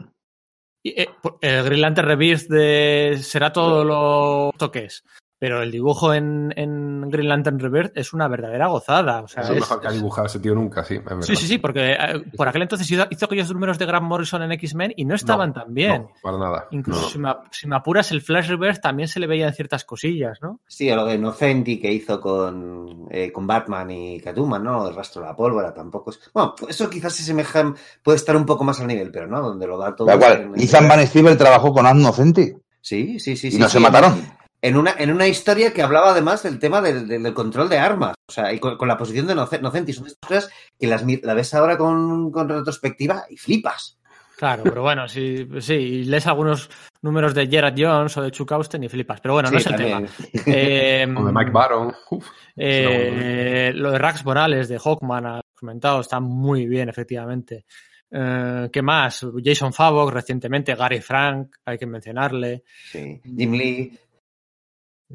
Eh, 0.82 1.06
el 1.42 1.64
Green 1.64 1.80
Lantern 1.82 2.08
Rebirth 2.08 2.48
de 2.48 3.18
será 3.22 3.52
todo 3.52 3.84
lo 3.84 4.52
toques. 4.56 5.04
Pero 5.40 5.62
el 5.62 5.70
dibujo 5.70 6.12
en, 6.12 6.52
en 6.54 7.08
Green 7.08 7.30
Lantern 7.30 7.58
Rebirth 7.58 7.96
es 7.96 8.12
una 8.12 8.28
verdadera 8.28 8.66
gozada. 8.66 9.22
O 9.22 9.26
sea, 9.26 9.42
es 9.42 9.48
lo 9.48 9.54
mejor 9.54 9.80
que 9.80 9.88
ha 9.88 9.90
dibujado 9.90 10.26
ese 10.26 10.38
tío 10.38 10.54
nunca, 10.54 10.84
sí. 10.84 11.00
sí, 11.22 11.34
sí, 11.34 11.46
sí, 11.46 11.56
porque 11.56 11.92
eh, 11.92 12.22
por 12.36 12.46
aquel 12.46 12.60
entonces 12.60 12.90
hizo, 12.90 13.06
hizo, 13.08 13.24
aquellos 13.24 13.50
números 13.50 13.78
de 13.78 13.86
Grant 13.86 14.04
Morrison 14.04 14.42
en 14.42 14.52
X-Men 14.52 14.92
y 14.96 15.06
no 15.06 15.14
estaban 15.14 15.48
no, 15.48 15.62
tan 15.62 15.72
bien. 15.72 16.02
No, 16.02 16.10
para 16.20 16.36
nada. 16.36 16.68
Incluso 16.72 17.00
no. 17.00 17.08
si, 17.08 17.18
me, 17.18 17.34
si, 17.52 17.66
me, 17.68 17.76
apuras, 17.76 18.12
el 18.12 18.20
Flash 18.20 18.48
Rebirth 18.48 18.82
también 18.82 19.08
se 19.08 19.18
le 19.18 19.26
veían 19.26 19.54
ciertas 19.54 19.86
cosillas, 19.86 20.42
¿no? 20.42 20.60
Sí, 20.66 20.90
lo 20.90 21.06
de 21.06 21.16
Nocenti 21.16 21.80
que 21.80 21.90
hizo 21.90 22.20
con, 22.20 23.06
eh, 23.10 23.32
con 23.32 23.46
Batman 23.46 23.90
y 23.90 24.20
Catwoman, 24.20 24.62
¿no? 24.62 24.88
El 24.88 24.94
rastro 24.94 25.22
de 25.22 25.28
la 25.28 25.34
pólvora 25.34 25.72
tampoco 25.72 26.10
es. 26.10 26.20
Bueno, 26.34 26.54
eso 26.68 26.90
quizás 26.90 27.14
se 27.14 27.22
semeja, 27.22 27.72
puede 28.02 28.16
estar 28.16 28.36
un 28.36 28.44
poco 28.44 28.62
más 28.62 28.78
al 28.80 28.88
nivel, 28.88 29.10
pero 29.10 29.26
no, 29.26 29.40
donde 29.40 29.66
lo 29.66 29.78
da 29.78 29.96
todo. 29.96 30.06
Da 30.06 30.16
igual. 30.16 30.52
Ethan 30.56 30.86
Van 30.86 31.06
Steven 31.06 31.38
trabajó 31.38 31.72
con 31.72 31.86
Ad 31.86 31.94
Nocenti. 31.94 32.52
Sí, 32.82 33.18
sí, 33.18 33.38
sí. 33.38 33.48
Y 33.48 33.52
sí, 33.52 33.58
no 33.58 33.66
sí, 33.66 33.72
se 33.72 33.80
mataron 33.80 34.39
en 34.62 34.76
una, 34.76 34.94
en 34.98 35.10
una 35.10 35.26
historia 35.26 35.72
que 35.72 35.82
hablaba 35.82 36.10
además 36.10 36.42
del 36.42 36.58
tema 36.58 36.80
del, 36.80 37.08
del, 37.08 37.22
del 37.22 37.34
control 37.34 37.68
de 37.68 37.78
armas. 37.78 38.14
O 38.28 38.32
sea, 38.32 38.52
y 38.52 38.58
con, 38.58 38.76
con 38.76 38.88
la 38.88 38.98
posición 38.98 39.26
de 39.26 39.34
Nocenti. 39.34 39.92
Son 39.92 40.06
estas 40.06 40.28
cosas 40.28 40.52
que 40.78 40.86
las, 40.86 41.04
la 41.22 41.34
ves 41.34 41.54
ahora 41.54 41.76
con, 41.76 42.30
con, 42.30 42.48
retrospectiva 42.48 43.24
y 43.30 43.36
flipas. 43.36 43.98
Claro, 44.36 44.62
pero 44.64 44.80
bueno, 44.80 45.06
sí, 45.06 45.46
sí, 45.58 46.04
lees 46.04 46.26
algunos 46.26 46.70
números 47.02 47.34
de 47.34 47.46
Gerard 47.46 47.74
Jones 47.76 48.16
o 48.16 48.22
de 48.22 48.30
Chuck 48.30 48.52
Austen 48.52 48.82
y 48.84 48.88
flipas. 48.88 49.20
Pero 49.20 49.34
bueno, 49.34 49.48
sí, 49.48 49.54
no 49.54 49.58
es 49.60 49.66
el 49.66 49.72
también. 49.72 50.06
tema. 50.06 50.44
Eh, 50.46 51.14
o 51.14 51.24
de 51.26 51.32
Mike 51.32 51.50
Baron. 51.50 51.94
Uf, 52.10 52.26
eh, 52.56 53.72
lo 53.74 53.90
de 53.90 53.98
Rax 53.98 54.24
Morales, 54.24 54.68
de 54.68 54.78
Hawkman, 54.78 55.26
has 55.26 55.42
comentado, 55.54 56.00
está 56.00 56.20
muy 56.20 56.66
bien, 56.66 56.88
efectivamente. 56.88 57.66
Eh, 58.10 58.68
¿Qué 58.72 58.82
más? 58.82 59.26
Jason 59.44 59.72
Favok 59.72 60.10
recientemente, 60.10 60.74
Gary 60.74 61.00
Frank, 61.00 61.56
hay 61.64 61.76
que 61.76 61.86
mencionarle. 61.86 62.64
Sí. 62.90 63.20
Jim 63.22 63.52
Lee. 63.52 63.98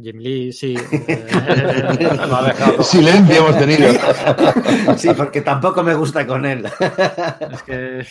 Jim 0.01 0.17
Lee, 0.17 0.51
sí. 0.51 0.75
Silencio 2.81 3.35
hemos 3.35 3.57
tenido. 3.57 3.93
sí, 4.97 5.09
porque 5.15 5.39
tampoco 5.41 5.83
me 5.83 5.93
gusta 5.93 6.27
con 6.27 6.45
él. 6.45 6.65
es 6.65 7.63
que. 7.63 8.05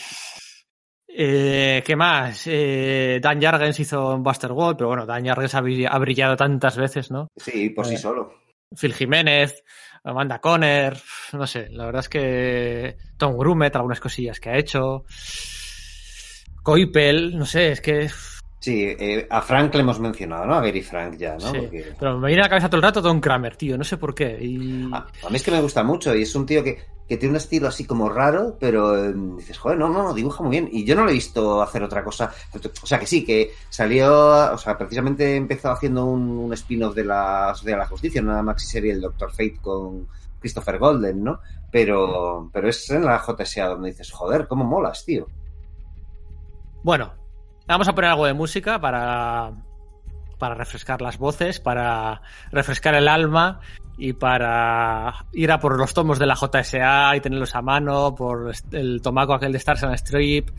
Eh, 1.07 1.83
¿Qué 1.85 1.95
más? 1.95 2.43
Eh, 2.47 3.19
Dan 3.21 3.39
Jargens 3.41 3.79
hizo 3.79 4.15
un 4.15 4.23
Buster 4.23 4.51
World, 4.51 4.77
pero 4.77 4.87
bueno, 4.89 5.05
Dan 5.05 5.25
Jargens 5.25 5.55
ha, 5.55 5.59
ha, 5.59 5.99
brillado 5.99 6.35
tantas 6.35 6.75
veces, 6.75 7.11
¿no? 7.11 7.29
Sí, 7.37 7.69
por 7.69 7.85
sí 7.85 7.95
solo. 7.95 8.33
Phil 8.75 8.93
Jiménez, 8.93 9.63
Amanda 10.03 10.39
Conner, 10.39 10.97
no 11.33 11.47
sé, 11.47 11.69
la 11.69 11.85
verdad 11.85 12.01
es 12.01 12.09
que 12.09 12.97
Tom 13.17 13.37
Grumet, 13.37 13.75
algunas 13.75 14.01
cosillas 14.01 14.39
que 14.39 14.49
ha 14.49 14.57
hecho. 14.57 15.05
Coipel, 16.61 17.37
no 17.37 17.45
sé, 17.45 17.71
es 17.71 17.81
que 17.81 18.09
Sí, 18.65 18.83
eh, 18.83 19.27
a 19.29 19.43
Frank 19.43 19.75
le 19.75 19.81
hemos 19.81 19.99
mencionado, 19.99 20.47
¿no? 20.47 20.55
A 20.55 20.61
Gary 20.61 20.81
Frank 20.81 21.17
ya, 21.17 21.35
¿no? 21.35 21.51
Sí, 21.51 21.57
Porque... 21.59 21.93
Pero 21.99 22.17
me 22.17 22.29
viene 22.29 22.41
a 22.41 22.45
la 22.45 22.49
cabeza 22.49 22.67
todo 22.67 22.77
el 22.77 22.81
rato 22.81 22.99
Don 22.99 23.21
Kramer, 23.21 23.55
tío, 23.55 23.77
no 23.77 23.83
sé 23.83 23.95
por 23.97 24.15
qué. 24.15 24.39
Y... 24.41 24.91
A, 24.91 25.05
a, 25.23 25.29
mí 25.29 25.35
es 25.35 25.43
que 25.43 25.51
me 25.51 25.61
gusta 25.61 25.83
mucho 25.83 26.15
y 26.15 26.23
es 26.23 26.33
un 26.33 26.47
tío 26.47 26.63
que, 26.63 26.83
que 27.07 27.17
tiene 27.17 27.33
un 27.33 27.35
estilo 27.35 27.67
así 27.67 27.85
como 27.85 28.09
raro, 28.09 28.57
pero 28.59 29.05
eh, 29.05 29.13
dices, 29.37 29.59
joder, 29.59 29.77
no, 29.77 29.89
no, 29.89 30.01
no, 30.01 30.13
dibuja 30.15 30.41
muy 30.41 30.49
bien. 30.49 30.67
Y 30.71 30.83
yo 30.83 30.95
no 30.95 31.03
lo 31.03 31.11
he 31.11 31.13
visto 31.13 31.61
hacer 31.61 31.83
otra 31.83 32.03
cosa. 32.03 32.33
O 32.81 32.87
sea, 32.87 32.99
que 32.99 33.05
sí, 33.05 33.23
que 33.23 33.51
salió, 33.69 34.51
o 34.51 34.57
sea, 34.57 34.75
precisamente 34.75 35.35
empezó 35.35 35.69
haciendo 35.69 36.05
un, 36.05 36.27
un 36.27 36.53
spin-off 36.53 36.95
de 36.95 37.05
la 37.05 37.53
Sociedad 37.53 37.77
de 37.77 37.83
la 37.83 37.87
Justicia, 37.87 38.19
una 38.19 38.41
maxi 38.41 38.65
serie 38.65 38.93
del 38.93 39.01
Doctor 39.01 39.29
Fate 39.29 39.59
con 39.61 40.07
Christopher 40.39 40.79
Golden, 40.79 41.23
¿no? 41.23 41.39
Pero, 41.71 42.49
pero 42.51 42.67
es 42.67 42.89
en 42.89 43.05
la 43.05 43.19
JSA 43.19 43.67
donde 43.67 43.91
dices, 43.91 44.09
joder, 44.09 44.47
cómo 44.47 44.63
molas, 44.63 45.05
tío. 45.05 45.27
Bueno, 46.81 47.13
Vamos 47.67 47.87
a 47.87 47.95
poner 47.95 48.11
algo 48.11 48.25
de 48.27 48.33
música 48.33 48.79
para, 48.79 49.51
para 50.37 50.55
refrescar 50.55 51.01
las 51.01 51.17
voces, 51.17 51.59
para 51.59 52.21
refrescar 52.51 52.93
el 52.93 53.07
alma 53.07 53.59
y 53.97 54.13
para 54.13 55.25
ir 55.33 55.51
a 55.51 55.59
por 55.59 55.77
los 55.77 55.93
tomos 55.93 56.19
de 56.19 56.27
la 56.27 56.35
JSA 56.35 57.15
y 57.15 57.21
tenerlos 57.21 57.55
a 57.55 57.61
mano, 57.61 58.13
por 58.13 58.51
el 58.71 59.01
tomaco 59.01 59.33
aquel 59.33 59.51
de 59.51 59.57
Stars 59.57 59.83
and 59.83 59.95
Strip, 59.95 60.49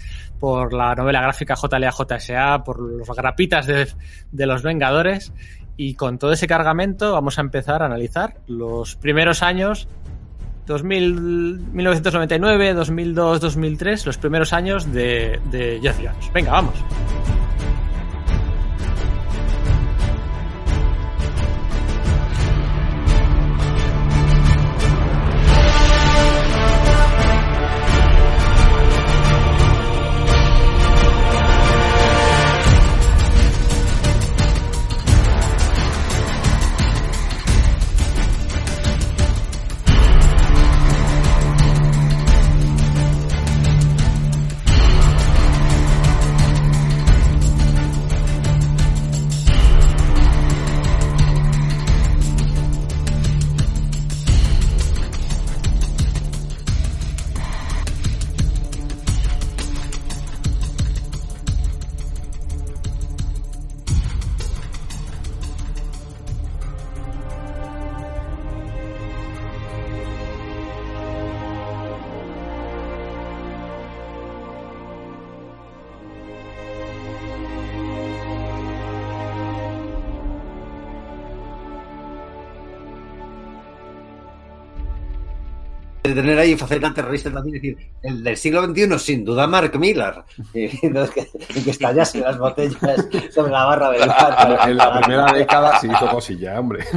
por 0.40 0.72
la 0.72 0.94
novela 0.94 1.20
gráfica 1.20 1.54
JLA 1.54 1.92
JSA, 1.92 2.64
por 2.64 2.80
los 2.80 3.08
grapitas 3.08 3.66
de, 3.66 3.86
de 4.32 4.46
los 4.46 4.62
Vengadores. 4.62 5.32
Y 5.76 5.94
con 5.94 6.18
todo 6.18 6.32
ese 6.32 6.46
cargamento 6.46 7.12
vamos 7.12 7.38
a 7.38 7.42
empezar 7.42 7.82
a 7.82 7.86
analizar 7.86 8.38
los 8.46 8.96
primeros 8.96 9.42
años 9.42 9.86
2000, 10.66 11.72
1999, 11.72 12.74
2002, 12.74 13.40
2003, 13.40 14.06
los 14.06 14.18
primeros 14.18 14.52
años 14.52 14.92
de, 14.92 15.40
de 15.50 15.78
Jeff 15.80 15.96
Jones. 15.98 16.30
Venga, 16.32 16.52
vamos. 16.52 16.74
De 86.08 86.14
tener 86.14 86.38
ahí 86.38 86.56
faceta 86.56 86.92
terrorista 86.92 87.32
también, 87.32 87.54
decir, 87.54 87.76
el 88.02 88.22
del 88.22 88.36
siglo 88.36 88.64
XXI, 88.64 88.98
sin 88.98 89.24
duda, 89.24 89.46
Mark 89.46 89.78
Miller, 89.78 90.22
y, 90.54 90.88
no, 90.88 91.08
que, 91.08 91.28
que 91.62 91.70
estallasen 91.70 92.22
las 92.22 92.38
botellas 92.38 92.76
sobre 93.34 93.52
la 93.52 93.64
barra 93.64 93.90
del 93.90 94.08
bar. 94.08 94.68
En 94.68 94.76
la 94.76 95.00
primera 95.00 95.32
década 95.32 95.78
se 95.78 95.86
hizo 95.88 96.06
cosilla, 96.08 96.58
hombre. 96.60 96.84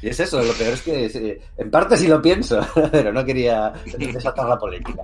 Y 0.00 0.08
es 0.08 0.20
eso, 0.20 0.40
lo 0.42 0.52
peor 0.52 0.74
es 0.74 0.82
que 0.82 1.40
en 1.56 1.70
parte 1.70 1.96
sí 1.96 2.06
lo 2.06 2.22
pienso, 2.22 2.60
pero 2.92 3.12
no 3.12 3.24
quería 3.24 3.72
desatar 3.98 4.48
la 4.48 4.58
política. 4.58 5.02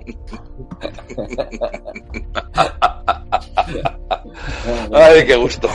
Ay, 4.93 5.25
qué 5.25 5.35
gusto. 5.35 5.69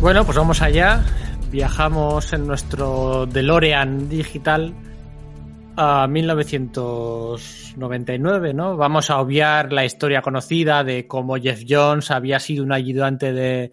Bueno, 0.00 0.24
pues 0.24 0.38
vamos 0.38 0.62
allá. 0.62 1.04
Viajamos 1.50 2.32
en 2.32 2.46
nuestro 2.46 3.26
DeLorean 3.26 4.08
digital 4.08 4.72
a 5.76 6.06
1999, 6.06 8.54
¿no? 8.54 8.78
Vamos 8.78 9.10
a 9.10 9.20
obviar 9.20 9.74
la 9.74 9.84
historia 9.84 10.22
conocida 10.22 10.84
de 10.84 11.06
cómo 11.06 11.36
Jeff 11.36 11.64
Jones 11.68 12.10
había 12.10 12.38
sido 12.38 12.64
un 12.64 12.72
ayudante 12.72 13.34
de, 13.34 13.72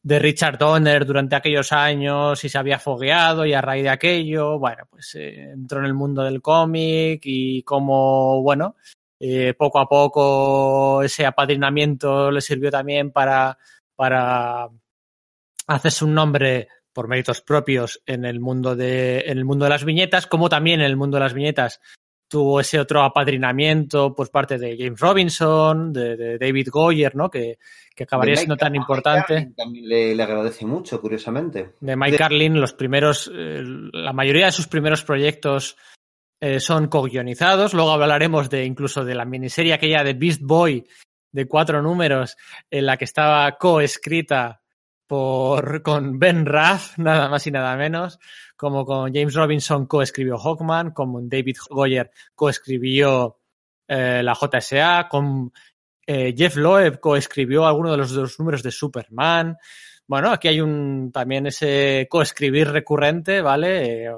de 0.00 0.18
Richard 0.20 0.58
Donner 0.58 1.04
durante 1.04 1.34
aquellos 1.34 1.72
años 1.72 2.44
y 2.44 2.48
se 2.48 2.56
había 2.56 2.78
fogueado 2.78 3.44
y 3.44 3.52
a 3.52 3.60
raíz 3.60 3.82
de 3.82 3.90
aquello, 3.90 4.60
bueno, 4.60 4.84
pues 4.88 5.16
eh, 5.16 5.50
entró 5.50 5.80
en 5.80 5.86
el 5.86 5.94
mundo 5.94 6.22
del 6.22 6.40
cómic 6.40 7.22
y 7.24 7.64
cómo, 7.64 8.40
bueno, 8.42 8.76
eh, 9.18 9.54
poco 9.58 9.80
a 9.80 9.88
poco 9.88 11.02
ese 11.02 11.26
apadrinamiento 11.26 12.30
le 12.30 12.40
sirvió 12.40 12.70
también 12.70 13.10
para, 13.10 13.58
para 13.96 14.68
hacerse 15.68 16.04
un 16.04 16.14
nombre 16.14 16.68
por 16.92 17.06
méritos 17.08 17.40
propios 17.42 18.02
en 18.06 18.24
el 18.24 18.40
mundo 18.40 18.74
de, 18.74 19.20
en 19.26 19.38
el 19.38 19.44
mundo 19.44 19.64
de 19.64 19.70
las 19.70 19.84
viñetas, 19.84 20.26
como 20.26 20.48
también 20.48 20.80
en 20.80 20.86
el 20.86 20.96
mundo 20.96 21.16
de 21.16 21.22
las 21.24 21.34
viñetas 21.34 21.80
tuvo 22.30 22.60
ese 22.60 22.78
otro 22.78 23.02
apadrinamiento 23.02 24.14
por 24.14 24.30
parte 24.30 24.58
de 24.58 24.76
James 24.76 25.00
Robinson, 25.00 25.94
de, 25.94 26.14
de 26.14 26.38
David 26.38 26.68
Goyer, 26.70 27.16
¿no? 27.16 27.30
Que, 27.30 27.58
que 27.96 28.04
acabaría 28.04 28.36
siendo 28.36 28.58
tan 28.58 28.74
importante. 28.74 29.52
También 29.56 29.88
le, 29.88 30.14
le 30.14 30.22
agradece 30.22 30.66
mucho, 30.66 31.00
curiosamente. 31.00 31.70
De 31.80 31.96
Mike 31.96 32.12
De- 32.12 32.18
Carlin, 32.18 32.60
los 32.60 32.74
primeros, 32.74 33.30
eh, 33.34 33.62
la 33.64 34.12
mayoría 34.12 34.44
de 34.44 34.52
sus 34.52 34.68
primeros 34.68 35.04
proyectos 35.04 35.78
eh, 36.38 36.60
son 36.60 36.88
co-guionizados. 36.88 37.72
Luego 37.72 37.92
hablaremos 37.92 38.50
de 38.50 38.66
incluso 38.66 39.06
de 39.06 39.14
la 39.14 39.24
miniserie 39.24 39.72
aquella 39.72 40.04
de 40.04 40.12
Beast 40.12 40.42
Boy 40.42 40.86
de 41.32 41.48
cuatro 41.48 41.80
números, 41.80 42.36
en 42.70 42.84
la 42.84 42.98
que 42.98 43.04
estaba 43.06 43.56
co-escrita 43.56 44.57
por, 45.08 45.82
con 45.82 46.18
Ben 46.18 46.46
Raff, 46.46 46.98
nada 46.98 47.28
más 47.28 47.46
y 47.46 47.50
nada 47.50 47.76
menos, 47.76 48.20
como 48.56 48.84
con 48.84 49.12
James 49.12 49.34
Robinson 49.34 49.86
coescribió 49.86 50.38
Hawkman, 50.38 50.92
como 50.92 51.20
David 51.22 51.56
Goyer 51.70 52.12
coescribió 52.36 53.38
eh, 53.88 54.22
la 54.22 54.34
JSA, 54.34 55.08
con 55.10 55.52
eh, 56.06 56.34
Jeff 56.36 56.56
Loeb 56.56 57.00
coescribió 57.00 57.66
algunos 57.66 57.92
de 57.92 57.98
los 57.98 58.12
dos 58.12 58.38
números 58.38 58.62
de 58.62 58.70
Superman. 58.70 59.56
Bueno, 60.06 60.30
aquí 60.30 60.48
hay 60.48 60.60
un 60.60 61.10
también 61.12 61.46
ese 61.46 62.06
coescribir 62.08 62.70
recurrente, 62.70 63.40
¿vale? 63.40 64.04
Eh, 64.04 64.12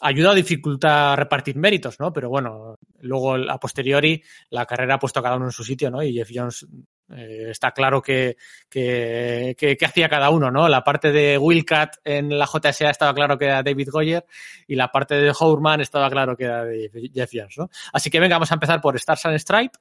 ayuda 0.00 0.32
o 0.32 0.34
dificulta 0.34 1.16
repartir 1.16 1.56
méritos, 1.56 1.98
¿no? 2.00 2.12
Pero 2.12 2.28
bueno, 2.28 2.76
luego 3.00 3.34
a 3.34 3.58
posteriori 3.58 4.22
la 4.50 4.66
carrera 4.66 4.94
ha 4.94 4.98
puesto 4.98 5.20
a 5.20 5.22
cada 5.22 5.36
uno 5.36 5.46
en 5.46 5.52
su 5.52 5.64
sitio, 5.64 5.90
¿no? 5.90 6.02
Y 6.02 6.12
Jeff 6.12 6.30
Jones 6.32 6.66
eh, 7.10 7.48
está 7.50 7.72
claro 7.72 8.00
que, 8.00 8.36
que, 8.70 9.54
que, 9.58 9.76
que 9.76 9.84
hacía 9.86 10.08
cada 10.08 10.30
uno, 10.30 10.50
¿no? 10.50 10.68
La 10.68 10.82
parte 10.82 11.12
de 11.12 11.36
Willcat 11.38 11.96
en 12.04 12.38
la 12.38 12.46
JSA 12.46 12.90
estaba 12.90 13.14
claro 13.14 13.36
que 13.38 13.44
era 13.46 13.62
David 13.62 13.88
Goyer 13.90 14.24
y 14.66 14.74
la 14.74 14.90
parte 14.90 15.14
de 15.16 15.32
Hourman 15.38 15.80
estaba 15.80 16.08
claro 16.10 16.36
que 16.36 16.44
era 16.44 16.64
de 16.64 16.90
Jeff 17.12 17.30
Jones, 17.32 17.58
¿no? 17.58 17.68
Así 17.92 18.08
que 18.10 18.20
venga, 18.20 18.36
vamos 18.36 18.50
a 18.50 18.54
empezar 18.54 18.80
por 18.80 18.96
Stars 18.96 19.26
and 19.26 19.38
Stripe. 19.38 19.78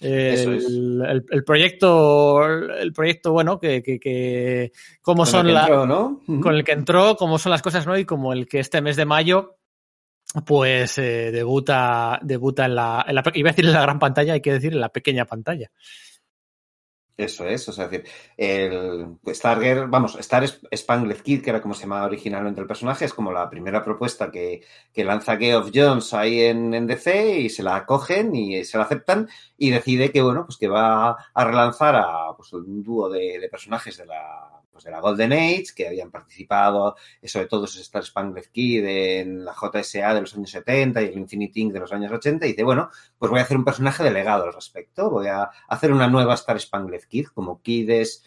El, 0.00 1.02
el- 1.08 1.24
el 1.30 1.44
proyecto, 1.44 2.44
el 2.44 2.92
proyecto, 2.92 3.30
bueno, 3.32 3.60
que, 3.60 3.80
que, 3.80 4.00
que 4.00 4.72
cómo 5.00 5.18
Con 5.22 5.26
son 5.28 5.46
el 5.46 5.52
que 5.52 5.54
la, 5.54 5.60
entró, 5.62 5.86
¿no? 5.86 6.20
con 6.40 6.54
el 6.56 6.64
que 6.64 6.72
entró, 6.72 7.14
cómo 7.16 7.38
son 7.38 7.52
las 7.52 7.62
cosas, 7.62 7.86
¿no? 7.86 7.96
Y 7.96 8.04
como 8.04 8.32
el 8.32 8.48
que 8.48 8.58
este 8.58 8.80
mes 8.82 8.96
de 8.96 9.04
mayo, 9.04 9.56
pues 10.44 10.98
eh, 10.98 11.30
debuta, 11.30 12.18
debuta 12.22 12.64
en 12.64 12.74
la, 12.74 13.04
en 13.06 13.14
la, 13.14 13.22
iba 13.34 13.50
a 13.50 13.52
decir 13.52 13.66
en 13.66 13.72
la 13.72 13.82
gran 13.82 14.00
pantalla, 14.00 14.32
hay 14.32 14.40
que 14.40 14.52
decir 14.54 14.72
en 14.72 14.80
la 14.80 14.88
pequeña 14.88 15.26
pantalla. 15.26 15.70
Eso 17.16 17.46
es, 17.46 17.68
o 17.68 17.72
sea, 17.72 17.84
es 17.84 17.90
decir, 17.92 18.08
el 18.36 19.18
Stargirl, 19.28 19.86
vamos, 19.86 20.16
Star 20.16 20.44
Spangled 20.48 21.22
Kid, 21.22 21.42
que 21.42 21.50
era 21.50 21.62
como 21.62 21.72
se 21.72 21.82
llamaba 21.82 22.06
originalmente 22.06 22.60
el 22.60 22.66
personaje, 22.66 23.04
es 23.04 23.14
como 23.14 23.30
la 23.30 23.48
primera 23.48 23.84
propuesta 23.84 24.32
que, 24.32 24.62
que 24.92 25.04
lanza 25.04 25.36
Geoff 25.36 25.70
Jones 25.72 26.12
ahí 26.12 26.42
en, 26.42 26.74
en 26.74 26.88
DC 26.88 27.38
y 27.38 27.50
se 27.50 27.62
la 27.62 27.76
acogen 27.76 28.34
y 28.34 28.64
se 28.64 28.78
la 28.78 28.84
aceptan 28.84 29.28
y 29.56 29.70
decide 29.70 30.10
que, 30.10 30.22
bueno, 30.22 30.44
pues 30.44 30.58
que 30.58 30.66
va 30.66 31.10
a 31.32 31.44
relanzar 31.44 31.94
a 31.94 32.34
pues, 32.36 32.52
un 32.52 32.82
dúo 32.82 33.08
de, 33.08 33.38
de 33.38 33.48
personajes 33.48 33.96
de 33.96 34.06
la, 34.06 34.53
pues, 34.74 34.84
de 34.84 34.90
la 34.90 35.00
Golden 35.00 35.32
Age 35.32 35.66
que 35.74 35.86
habían 35.86 36.10
participado, 36.10 36.96
eh, 37.22 37.28
sobre 37.28 37.46
todo 37.46 37.64
esos 37.64 37.80
Star 37.80 38.04
Spangled 38.04 38.46
Kid 38.50 38.84
en 38.84 39.44
la 39.44 39.54
JSA 39.54 40.14
de 40.14 40.20
los 40.20 40.34
años 40.34 40.50
70 40.50 41.00
y 41.00 41.04
el 41.06 41.18
Infinity 41.18 41.60
Inc. 41.60 41.72
de 41.72 41.78
los 41.78 41.92
años 41.92 42.10
80 42.10 42.44
y 42.44 42.50
dice, 42.50 42.64
bueno, 42.64 42.90
pues 43.16 43.30
voy 43.30 43.38
a 43.38 43.44
hacer 43.44 43.56
un 43.56 43.64
personaje 43.64 44.02
delegado 44.02 44.44
al 44.44 44.52
respecto, 44.52 45.10
voy 45.10 45.28
a 45.28 45.48
hacer 45.68 45.92
una 45.92 46.08
nueva 46.08 46.34
Star 46.34 46.60
Spangled 46.60 47.04
Kid, 47.04 47.28
como 47.28 47.62
Kid 47.62 47.88
es 47.88 48.24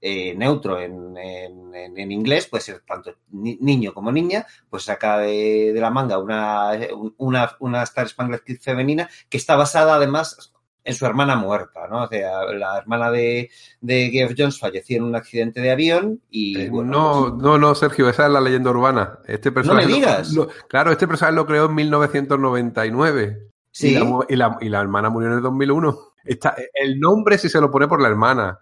eh, 0.00 0.34
neutro 0.34 0.80
en, 0.80 1.18
en, 1.18 1.74
en 1.74 2.12
inglés, 2.12 2.46
puede 2.46 2.64
ser 2.64 2.80
tanto 2.80 3.16
ni, 3.28 3.56
niño 3.56 3.92
como 3.92 4.10
niña, 4.10 4.46
pues 4.70 4.84
saca 4.84 5.18
de, 5.18 5.72
de 5.74 5.80
la 5.80 5.90
manga 5.90 6.16
una, 6.16 6.72
una, 7.18 7.56
una 7.60 7.82
Star 7.82 8.08
Spangled 8.08 8.40
Kid 8.40 8.58
femenina 8.58 9.10
que 9.28 9.36
está 9.36 9.56
basada 9.56 9.96
además 9.96 10.54
en 10.90 10.94
su 10.96 11.06
hermana 11.06 11.36
muerta, 11.36 11.88
¿no? 11.88 12.04
O 12.04 12.08
sea, 12.08 12.44
la 12.52 12.78
hermana 12.78 13.10
de, 13.10 13.50
de 13.80 14.10
Geoff 14.10 14.32
Jones 14.36 14.58
falleció 14.58 14.98
en 14.98 15.04
un 15.04 15.16
accidente 15.16 15.60
de 15.60 15.70
avión 15.70 16.20
y... 16.30 16.60
Eh, 16.60 16.68
bueno, 16.70 16.90
no, 16.92 17.20
pues- 17.30 17.42
no, 17.42 17.58
no, 17.58 17.74
Sergio, 17.74 18.08
esa 18.08 18.26
es 18.26 18.32
la 18.32 18.40
leyenda 18.40 18.70
urbana. 18.70 19.18
Este 19.26 19.50
personaje 19.52 19.86
me 19.86 19.90
lo- 19.92 19.96
digas. 19.96 20.32
lo- 20.32 20.48
claro, 20.68 20.92
este 20.92 21.08
personaje 21.08 21.34
lo 21.36 21.46
creó 21.46 21.66
en 21.66 21.74
1999. 21.74 23.48
Sí. 23.72 23.88
Y 23.88 23.94
la, 23.98 24.18
y, 24.28 24.36
la, 24.36 24.58
y 24.60 24.68
la 24.68 24.80
hermana 24.80 25.10
murió 25.10 25.28
en 25.30 25.36
el 25.36 25.42
2001. 25.42 25.98
Está, 26.24 26.56
el 26.74 26.98
nombre 27.00 27.38
sí 27.38 27.48
se 27.48 27.60
lo 27.60 27.70
pone 27.70 27.88
por 27.88 28.00
la 28.02 28.08
hermana. 28.08 28.58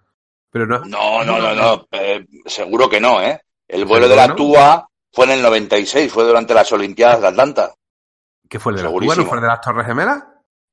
Pero 0.51 0.67
no. 0.67 0.81
No, 0.85 1.25
no, 1.25 1.39
no, 1.39 1.55
no. 1.55 1.87
eh, 1.93 2.27
seguro 2.47 2.89
que 2.89 3.01
no, 3.01 3.21
¿eh? 3.21 3.41
El 3.67 3.85
vuelo 3.85 4.09
de 4.09 4.15
¿Seguro 4.15 4.27
la 4.27 4.29
no? 4.29 4.37
TUA 4.37 4.89
fue 5.13 5.25
en 5.27 5.31
el 5.33 5.43
96, 5.43 6.11
fue 6.13 6.25
durante 6.25 6.55
las 6.55 6.71
Olimpiadas 6.73 7.21
de 7.21 7.29
Atlanta. 7.29 7.75
¿Qué 8.49 8.59
fue 8.59 8.73
el 8.73 8.79
de 8.79 8.85
la. 8.85 8.89
Tuba? 8.91 9.15
¿No 9.17 9.25
fue 9.27 9.37
el 9.39 9.43
de 9.43 9.49
las 9.49 9.61
Torres 9.61 9.87
Gemelas? 9.87 10.25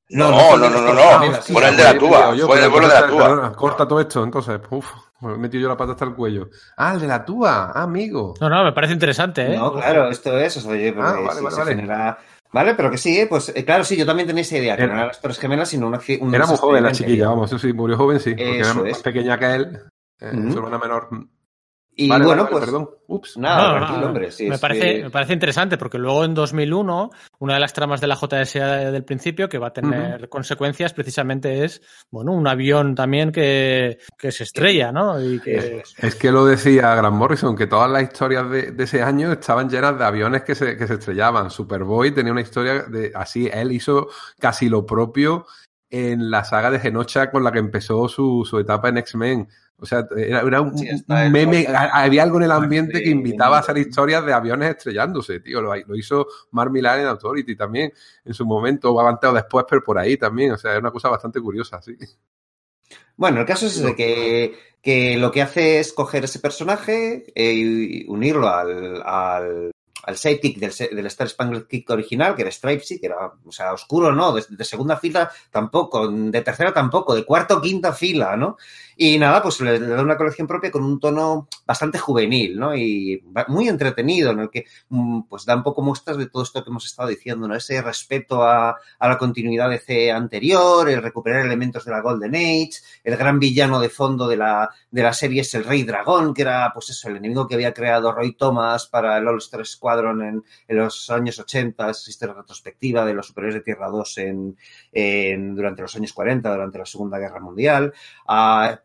No, 0.09 0.29
no, 0.29 0.57
no, 0.57 0.69
no, 0.69 0.81
no, 0.81 0.93
no, 0.93 1.23
el 1.23 1.31
de 1.77 1.83
la 1.83 1.89
en 1.91 1.95
el 1.95 2.69
vuelo 2.69 2.87
de 2.87 2.93
la 2.93 3.07
TUA. 3.07 3.27
perdona, 3.27 3.51
Corta 3.53 3.87
todo 3.87 3.99
esto, 3.99 4.23
entonces. 4.23 4.59
Uf, 4.69 4.85
me 5.21 5.33
he 5.33 5.37
metido 5.37 5.63
yo 5.63 5.69
la 5.69 5.77
pata 5.77 5.93
hasta 5.93 6.05
el 6.05 6.13
cuello. 6.13 6.49
Ah, 6.77 6.93
el 6.93 6.99
de 7.01 7.07
la 7.07 7.25
Tuba, 7.25 7.71
ah, 7.73 7.83
amigo. 7.83 8.35
No, 8.39 8.47
no, 8.49 8.63
me 8.63 8.71
parece 8.71 8.93
interesante, 8.93 9.53
¿eh? 9.53 9.57
No, 9.57 9.73
claro, 9.73 10.09
esto 10.09 10.37
es, 10.37 10.57
o 10.57 10.61
sea, 10.61 10.75
yo, 10.75 10.89
Ah, 11.01 11.13
vale, 11.25 11.41
vale, 11.41 11.55
vale. 11.55 11.75
genera... 11.75 12.17
Vale, 12.53 12.75
pero 12.75 12.89
que 12.91 12.97
sí, 12.97 13.19
¿eh? 13.19 13.27
pues 13.27 13.51
eh, 13.53 13.65
claro, 13.65 13.83
sí, 13.83 13.97
yo 13.97 14.05
también 14.05 14.27
tenía 14.27 14.43
esa 14.43 14.57
idea, 14.57 14.77
que 14.77 14.83
Era- 14.83 14.93
no 14.93 14.97
eran 14.99 15.07
las 15.09 15.19
Torres 15.19 15.39
Gemelas, 15.39 15.67
sino 15.67 15.87
un, 15.87 15.93
acci- 15.95 16.21
un 16.21 16.33
Era 16.33 16.45
muy 16.45 16.55
joven 16.55 16.83
la 16.83 16.91
chiquilla, 16.93 17.27
vamos, 17.29 17.49
eso 17.51 17.59
sí, 17.59 17.73
murió 17.73 17.97
joven, 17.97 18.19
sí. 18.19 18.29
Porque 18.29 18.59
Eso 18.61 18.71
era 18.79 18.89
es. 18.89 18.95
más 18.95 19.03
pequeña 19.03 19.37
que 19.37 19.45
él. 19.55 19.79
eh. 20.21 20.31
Su 20.53 20.57
hermana 20.59 20.77
menor. 20.77 21.09
Y 21.97 22.09
Vale, 22.09 22.25
bueno, 22.25 22.43
vale, 22.43 22.51
pues 22.51 22.65
perdón. 22.65 22.89
Ups. 23.07 23.37
nada, 23.37 23.57
No, 23.57 23.67
no, 23.71 23.77
tranquilo, 23.77 24.01
no. 24.01 24.07
hombre. 24.07 24.31
sí, 24.31 24.49
me, 24.49 24.55
es 24.55 24.61
parece, 24.61 24.95
que- 24.97 25.03
me 25.03 25.09
parece 25.11 25.31
interesante 25.33 25.77
porque 25.77 25.97
luego 25.97 26.25
en 26.25 26.33
2001 26.33 27.09
una 27.39 27.53
de 27.53 27.59
las 27.61 27.71
tramas 27.71 28.01
de 28.01 28.07
la 28.07 28.15
JSA 28.17 28.91
del 28.91 29.05
principio 29.05 29.47
que 29.47 29.57
va 29.59 29.67
a 29.67 29.73
tener 29.73 30.27
consecuencias 30.27 30.91
precisamente 30.93 31.63
es 31.63 31.81
bueno 32.11 32.33
un 32.33 32.47
avión 32.47 32.95
también 32.95 33.31
que, 33.31 33.99
que 34.17 34.31
se 34.33 34.43
estrella, 34.43 34.91
¿no? 34.91 35.21
Y 35.23 35.39
que, 35.39 35.83
Es 35.99 36.15
que 36.15 36.31
lo 36.31 36.45
decía 36.45 36.95
Grant 36.95 37.15
Morrison, 37.15 37.55
que 37.55 37.67
todas 37.67 37.89
las 37.89 38.03
historias 38.03 38.49
de, 38.49 38.71
de 38.71 38.83
ese 38.83 39.01
año 39.01 39.31
estaban 39.31 39.69
llenas 39.69 39.97
de 39.97 40.03
aviones 40.03 40.43
que 40.43 40.53
se, 40.55 40.75
que 40.75 40.87
se 40.87 40.95
estrellaban. 40.95 41.49
Superboy 41.49 42.11
tenía 42.11 42.33
una 42.33 42.41
historia 42.41 42.83
de 42.83 43.13
así, 43.15 43.49
él 43.53 43.71
hizo 43.71 44.09
casi 44.37 44.67
lo 44.67 44.85
propio 44.85 45.45
en 45.89 46.29
la 46.29 46.43
saga 46.43 46.71
de 46.71 46.79
Genocha 46.79 47.31
con 47.31 47.43
la 47.43 47.53
que 47.53 47.59
empezó 47.59 48.09
su, 48.09 48.45
su 48.49 48.59
etapa 48.59 48.89
en 48.89 48.97
X-Men. 48.97 49.47
O 49.77 49.85
sea, 49.85 50.07
era, 50.15 50.41
era 50.41 50.61
un, 50.61 50.77
Sí, 50.77 50.87
un 50.89 51.17
el 51.17 51.31
meme, 51.31 51.67
había 51.69 52.23
algo 52.23 52.37
en 52.37 52.43
el 52.43 52.51
ambiente 52.51 52.97
de- 52.97 53.03
que 53.03 53.09
invitaba 53.09 53.57
a 53.57 53.59
hacer 53.59 53.75
de- 53.75 53.81
historias 53.81 54.25
de 54.25 54.33
aviones 54.33 54.69
estrellándose, 54.69 55.41
tío. 55.41 55.61
Lo, 55.61 55.75
lo 55.75 55.95
hizo 55.95 56.27
Mark 56.51 56.71
Millar 56.71 56.99
en 56.99 57.07
Authority 57.07 57.55
también, 57.57 57.91
en 58.23 58.33
su 58.33 58.45
momento, 58.45 58.91
o 58.93 58.99
avanzado 58.99 59.33
después, 59.33 59.65
pero 59.69 59.83
por 59.83 59.97
ahí 59.97 60.17
también. 60.17 60.53
O 60.53 60.57
sea, 60.57 60.73
es 60.73 60.79
una 60.79 60.91
cosa 60.91 61.09
bastante 61.09 61.41
curiosa, 61.41 61.81
sí. 61.81 61.97
Bueno, 63.17 63.39
el 63.41 63.45
caso 63.45 63.65
es 63.67 63.77
ese, 63.77 63.95
que, 63.95 64.57
que 64.81 65.17
lo 65.17 65.31
que 65.31 65.41
hace 65.41 65.79
es 65.79 65.93
coger 65.93 66.25
ese 66.25 66.39
personaje 66.39 67.25
eh, 67.33 67.53
y 67.53 68.05
unirlo 68.07 68.47
al, 68.49 69.01
al, 69.05 69.71
al 70.03 70.17
sidekick 70.17 70.57
del, 70.59 70.95
del 70.95 71.05
Star 71.07 71.29
Spangled 71.29 71.65
Kick 71.67 71.89
original, 71.89 72.35
que 72.35 72.41
era 72.41 72.51
Stripesy, 72.51 72.99
que 72.99 73.07
era, 73.07 73.31
o 73.45 73.51
sea, 73.51 73.73
oscuro, 73.73 74.11
¿no? 74.11 74.33
De, 74.33 74.43
de 74.49 74.63
segunda 74.65 74.97
fila 74.97 75.31
tampoco, 75.49 76.09
de 76.09 76.41
tercera 76.41 76.73
tampoco, 76.73 77.15
de 77.15 77.23
cuarta 77.25 77.55
o 77.55 77.61
quinta 77.61 77.93
fila, 77.93 78.35
¿no? 78.35 78.57
Y 78.97 79.19
nada, 79.19 79.41
pues 79.41 79.59
le, 79.59 79.77
le 79.77 79.87
da 79.87 80.01
una 80.01 80.15
colección 80.15 80.47
propia 80.47 80.71
con 80.71 80.83
un 80.83 80.99
tono 81.01 81.49
bastante 81.67 81.99
juvenil, 81.99 82.57
¿no? 82.57 82.73
Y 82.75 83.21
muy 83.49 83.67
entretenido, 83.67 84.31
en 84.31 84.39
el 84.39 84.49
que 84.49 84.65
mm, 84.87 85.23
pues 85.23 85.43
da 85.45 85.53
un 85.55 85.63
poco 85.63 85.81
muestras 85.81 86.15
de 86.17 86.27
todo 86.27 86.43
esto 86.43 86.63
que 86.63 86.69
hemos 86.69 86.85
estado 86.85 87.09
diciendo, 87.09 87.45
¿no? 87.45 87.55
Ese 87.55 87.81
respeto 87.81 88.41
a, 88.43 88.69
a 88.99 89.09
la 89.09 89.17
continuidad 89.17 89.69
de 89.69 89.79
C 89.79 90.11
anterior, 90.13 90.89
el 90.89 91.01
recuperar 91.03 91.45
elementos 91.45 91.83
de 91.83 91.91
la 91.91 91.99
Golden 92.01 92.35
Age, 92.35 92.71
el 93.03 93.17
gran 93.17 93.37
villano 93.37 93.81
de 93.81 93.89
fondo 93.89 94.29
de 94.29 94.37
la, 94.37 94.69
de 94.91 95.03
la 95.03 95.11
serie 95.13 95.41
es 95.41 95.53
el 95.55 95.65
Rey 95.65 95.83
Dragón, 95.83 96.33
que 96.33 96.43
era, 96.43 96.71
pues 96.73 96.89
eso, 96.89 97.09
el 97.09 97.17
enemigo 97.17 97.47
que 97.49 97.55
había 97.55 97.73
creado 97.73 98.13
Roy 98.13 98.33
Thomas 98.35 98.87
para 98.87 99.17
el 99.17 99.27
All-Star 99.27 99.65
Squadron 99.65 100.21
en, 100.23 100.43
en 100.69 100.77
los 100.77 101.09
años 101.09 101.37
80, 101.37 101.89
existe 101.89 102.27
la 102.27 102.33
retrospectiva 102.33 103.03
de 103.05 103.13
los 103.13 103.27
superiores 103.27 103.55
de 103.55 103.61
Tierra 103.61 103.89
2 103.89 104.17
en, 104.19 104.57
en- 104.93 105.53
durante 105.53 105.81
los 105.81 105.95
años 105.97 106.13
40, 106.13 106.49
durante 106.49 106.77
la 106.77 106.85
Segunda 106.85 107.17
Guerra 107.17 107.39
Mundial. 107.41 107.93
Ah, 108.27 108.79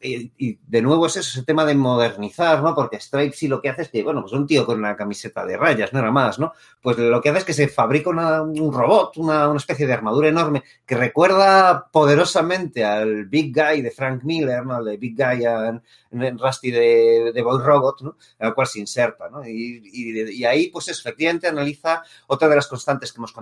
y, 0.00 0.58
de 0.66 0.82
nuevo 0.82 1.06
es 1.06 1.16
ese 1.16 1.42
tema 1.42 1.64
de 1.64 1.74
modernizar, 1.74 2.62
¿no? 2.62 2.74
Porque 2.74 3.00
Stripe 3.00 3.34
sí 3.36 3.48
lo 3.48 3.60
que 3.60 3.68
hace 3.68 3.82
es 3.82 3.88
que, 3.90 4.02
bueno, 4.02 4.20
pues 4.22 4.32
un 4.32 4.46
tío 4.46 4.64
con 4.64 4.78
una 4.78 4.96
camiseta 4.96 5.44
de 5.44 5.56
rayas, 5.56 5.92
era 5.92 6.10
más, 6.12 6.38
¿no? 6.38 6.52
Pues 6.80 6.96
lo 6.98 7.20
que 7.20 7.30
hace 7.30 7.40
es 7.40 7.44
que 7.44 7.52
se 7.52 7.68
fabrica 7.68 8.10
una- 8.10 8.42
un 8.42 8.72
robot, 8.72 9.16
una, 9.18 9.48
una 9.48 9.58
especie 9.58 9.86
de 9.86 9.92
armadura 9.92 10.28
enorme 10.28 10.62
que 10.86 10.96
recuerda 10.96 11.88
poderosamente 11.90 12.84
al 12.84 13.26
Big 13.26 13.52
Guy 13.54 13.82
de 13.82 13.90
Frank 13.90 14.22
Miller, 14.24 14.64
¿no? 14.64 14.76
Al 14.76 14.84
de 14.84 14.96
Big 14.96 15.16
Guy 15.16 15.44
en, 15.44 15.82
en 16.22 16.38
Rusty 16.38 16.70
de, 16.70 17.32
de 17.34 17.42
Boy 17.42 17.60
Robot, 17.62 18.02
¿no? 18.02 18.16
El 18.38 18.54
cual 18.54 18.66
se 18.68 18.78
inserta, 18.80 19.28
¿no? 19.28 19.46
Y, 19.46 19.82
y- 19.92 20.30
y 20.40 20.44
ahí, 20.44 20.68
pues 20.68 20.88
efectivamente 20.88 21.48
analiza 21.48 22.02
otra 22.28 22.48
de 22.48 22.56
las 22.56 22.66
constantes 22.68 23.12
que 23.12 23.18
hemos 23.18 23.34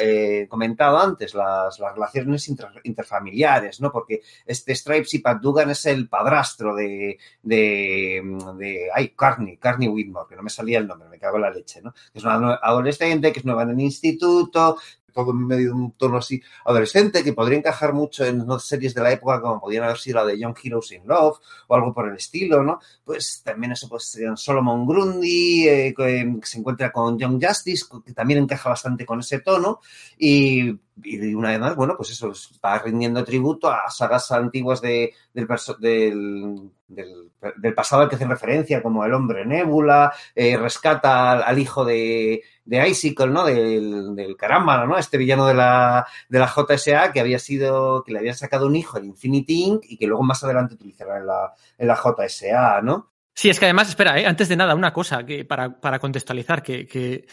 eh, 0.00 0.46
comentado 0.48 0.98
antes, 0.98 1.34
las, 1.34 1.78
las 1.78 1.94
relaciones 1.94 2.48
inter- 2.48 2.80
interfamiliares, 2.84 3.80
¿no? 3.80 3.90
Porque 3.92 4.22
este 4.46 4.74
Stripes 4.74 5.14
y 5.14 5.18
Pat 5.18 5.40
Dugan 5.48 5.70
es 5.70 5.86
el 5.86 6.08
padrastro 6.08 6.74
de, 6.74 7.18
de, 7.42 8.22
de 8.56 8.88
ay, 8.94 9.14
Carney, 9.16 9.56
Carney 9.56 9.88
Whitmore, 9.88 10.26
que 10.28 10.36
no 10.36 10.42
me 10.42 10.50
salía 10.50 10.78
el 10.78 10.86
nombre, 10.86 11.08
me 11.08 11.18
cago 11.18 11.36
en 11.36 11.42
la 11.42 11.50
leche, 11.50 11.80
¿no? 11.82 11.94
Es 12.12 12.22
una 12.22 12.54
adolescente 12.54 13.32
que 13.32 13.40
es 13.40 13.44
nueva 13.44 13.62
en 13.62 13.70
el 13.70 13.80
instituto, 13.80 14.78
todo 15.12 15.30
en 15.32 15.46
medio 15.46 15.68
de 15.68 15.72
un 15.72 15.92
tono 15.92 16.18
así 16.18 16.40
adolescente, 16.64 17.24
que 17.24 17.32
podría 17.32 17.58
encajar 17.58 17.92
mucho 17.92 18.24
en 18.24 18.46
¿no? 18.46 18.58
series 18.58 18.94
de 18.94 19.02
la 19.02 19.12
época 19.12 19.40
como 19.40 19.60
podían 19.60 19.84
haber 19.84 19.98
sido 19.98 20.16
la 20.16 20.26
de 20.26 20.38
Young 20.38 20.56
Heroes 20.62 20.92
in 20.92 21.02
Love 21.06 21.38
o 21.66 21.74
algo 21.74 21.92
por 21.92 22.08
el 22.08 22.16
estilo, 22.16 22.62
¿no? 22.62 22.80
Pues 23.04 23.42
también 23.42 23.72
eso, 23.72 23.88
pues 23.88 24.16
en 24.16 24.36
Solomon 24.36 24.86
Grundy, 24.86 25.68
eh, 25.68 25.94
que 25.96 26.38
se 26.42 26.58
encuentra 26.58 26.92
con 26.92 27.18
Young 27.18 27.42
Justice, 27.42 27.86
que 28.04 28.12
también 28.12 28.40
encaja 28.40 28.68
bastante 28.68 29.04
con 29.04 29.20
ese 29.20 29.40
tono, 29.40 29.80
y, 30.18 30.78
y 31.04 31.34
una 31.34 31.50
vez 31.50 31.60
más, 31.60 31.76
bueno, 31.76 31.94
pues 31.96 32.10
eso, 32.10 32.32
va 32.64 32.78
rindiendo 32.78 33.24
tributo 33.24 33.70
a 33.70 33.90
sagas 33.90 34.30
antiguas 34.32 34.80
de, 34.80 35.12
del, 35.32 35.46
del, 35.78 36.70
del, 36.88 37.30
del 37.56 37.74
pasado 37.74 38.02
al 38.02 38.08
que 38.08 38.16
hacen 38.16 38.30
referencia, 38.30 38.82
como 38.82 39.04
El 39.04 39.14
Hombre 39.14 39.44
Nébula, 39.44 40.12
eh, 40.34 40.56
rescata 40.56 41.32
al, 41.32 41.42
al 41.42 41.58
hijo 41.58 41.84
de, 41.84 42.42
de 42.64 42.88
Icicle, 42.88 43.28
¿no? 43.28 43.44
Del, 43.44 44.14
del 44.14 44.36
Caramba, 44.36 44.84
¿no? 44.86 44.98
Este 44.98 45.18
villano 45.18 45.46
de 45.46 45.54
la, 45.54 46.06
de 46.28 46.38
la 46.38 46.46
JSA 46.48 47.12
que 47.12 47.20
había 47.20 47.38
sido, 47.38 48.02
que 48.04 48.12
le 48.12 48.18
habían 48.18 48.34
sacado 48.34 48.66
un 48.66 48.76
hijo, 48.76 48.98
el 48.98 49.06
Infinity 49.06 49.64
Inc., 49.64 49.84
y 49.88 49.96
que 49.96 50.06
luego 50.06 50.22
más 50.22 50.42
adelante 50.44 50.74
utilizará 50.74 51.18
en 51.18 51.26
la, 51.26 51.54
en 51.78 51.88
la 51.88 51.96
JSA, 51.96 52.82
¿no? 52.82 53.10
Sí, 53.34 53.48
es 53.48 53.60
que 53.60 53.66
además, 53.66 53.88
espera, 53.88 54.18
¿eh? 54.18 54.26
antes 54.26 54.48
de 54.48 54.56
nada, 54.56 54.74
una 54.74 54.92
cosa 54.92 55.24
que 55.24 55.44
para, 55.44 55.80
para 55.80 56.00
contextualizar, 56.00 56.60
que, 56.60 56.88
que, 56.88 57.24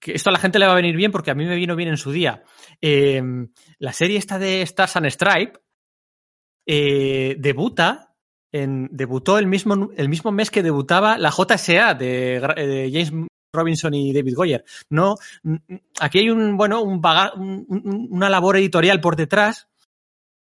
que 0.00 0.12
esto 0.14 0.30
a 0.30 0.32
la 0.32 0.38
gente 0.38 0.58
le 0.58 0.66
va 0.66 0.72
a 0.72 0.76
venir 0.76 0.96
bien 0.96 1.12
porque 1.12 1.30
a 1.30 1.34
mí 1.34 1.44
me 1.44 1.54
vino 1.56 1.76
bien 1.76 1.90
en 1.90 1.96
su 1.98 2.10
día. 2.10 2.42
Eh, 2.80 3.22
la 3.78 3.92
serie 3.92 4.16
esta 4.18 4.38
de 4.38 4.62
Stars 4.62 4.96
and 4.96 5.06
Stripe 5.10 5.60
eh, 6.66 7.36
debuta, 7.38 8.14
en, 8.52 8.88
debutó 8.92 9.38
el 9.38 9.46
mismo, 9.46 9.90
el 9.96 10.08
mismo 10.08 10.32
mes 10.32 10.50
que 10.50 10.62
debutaba 10.62 11.18
la 11.18 11.30
JSA 11.30 11.94
de, 11.94 12.36
eh, 12.36 12.66
de 12.66 12.90
James 12.92 13.28
Robinson 13.52 13.94
y 13.94 14.12
David 14.12 14.34
Goyer. 14.36 14.64
No, 14.90 15.16
aquí 16.00 16.18
hay 16.20 16.30
un, 16.30 16.56
bueno, 16.56 16.82
un 16.82 17.00
baga- 17.00 17.32
un- 17.34 17.66
una 18.10 18.28
labor 18.30 18.56
editorial 18.56 19.00
por 19.00 19.16
detrás 19.16 19.68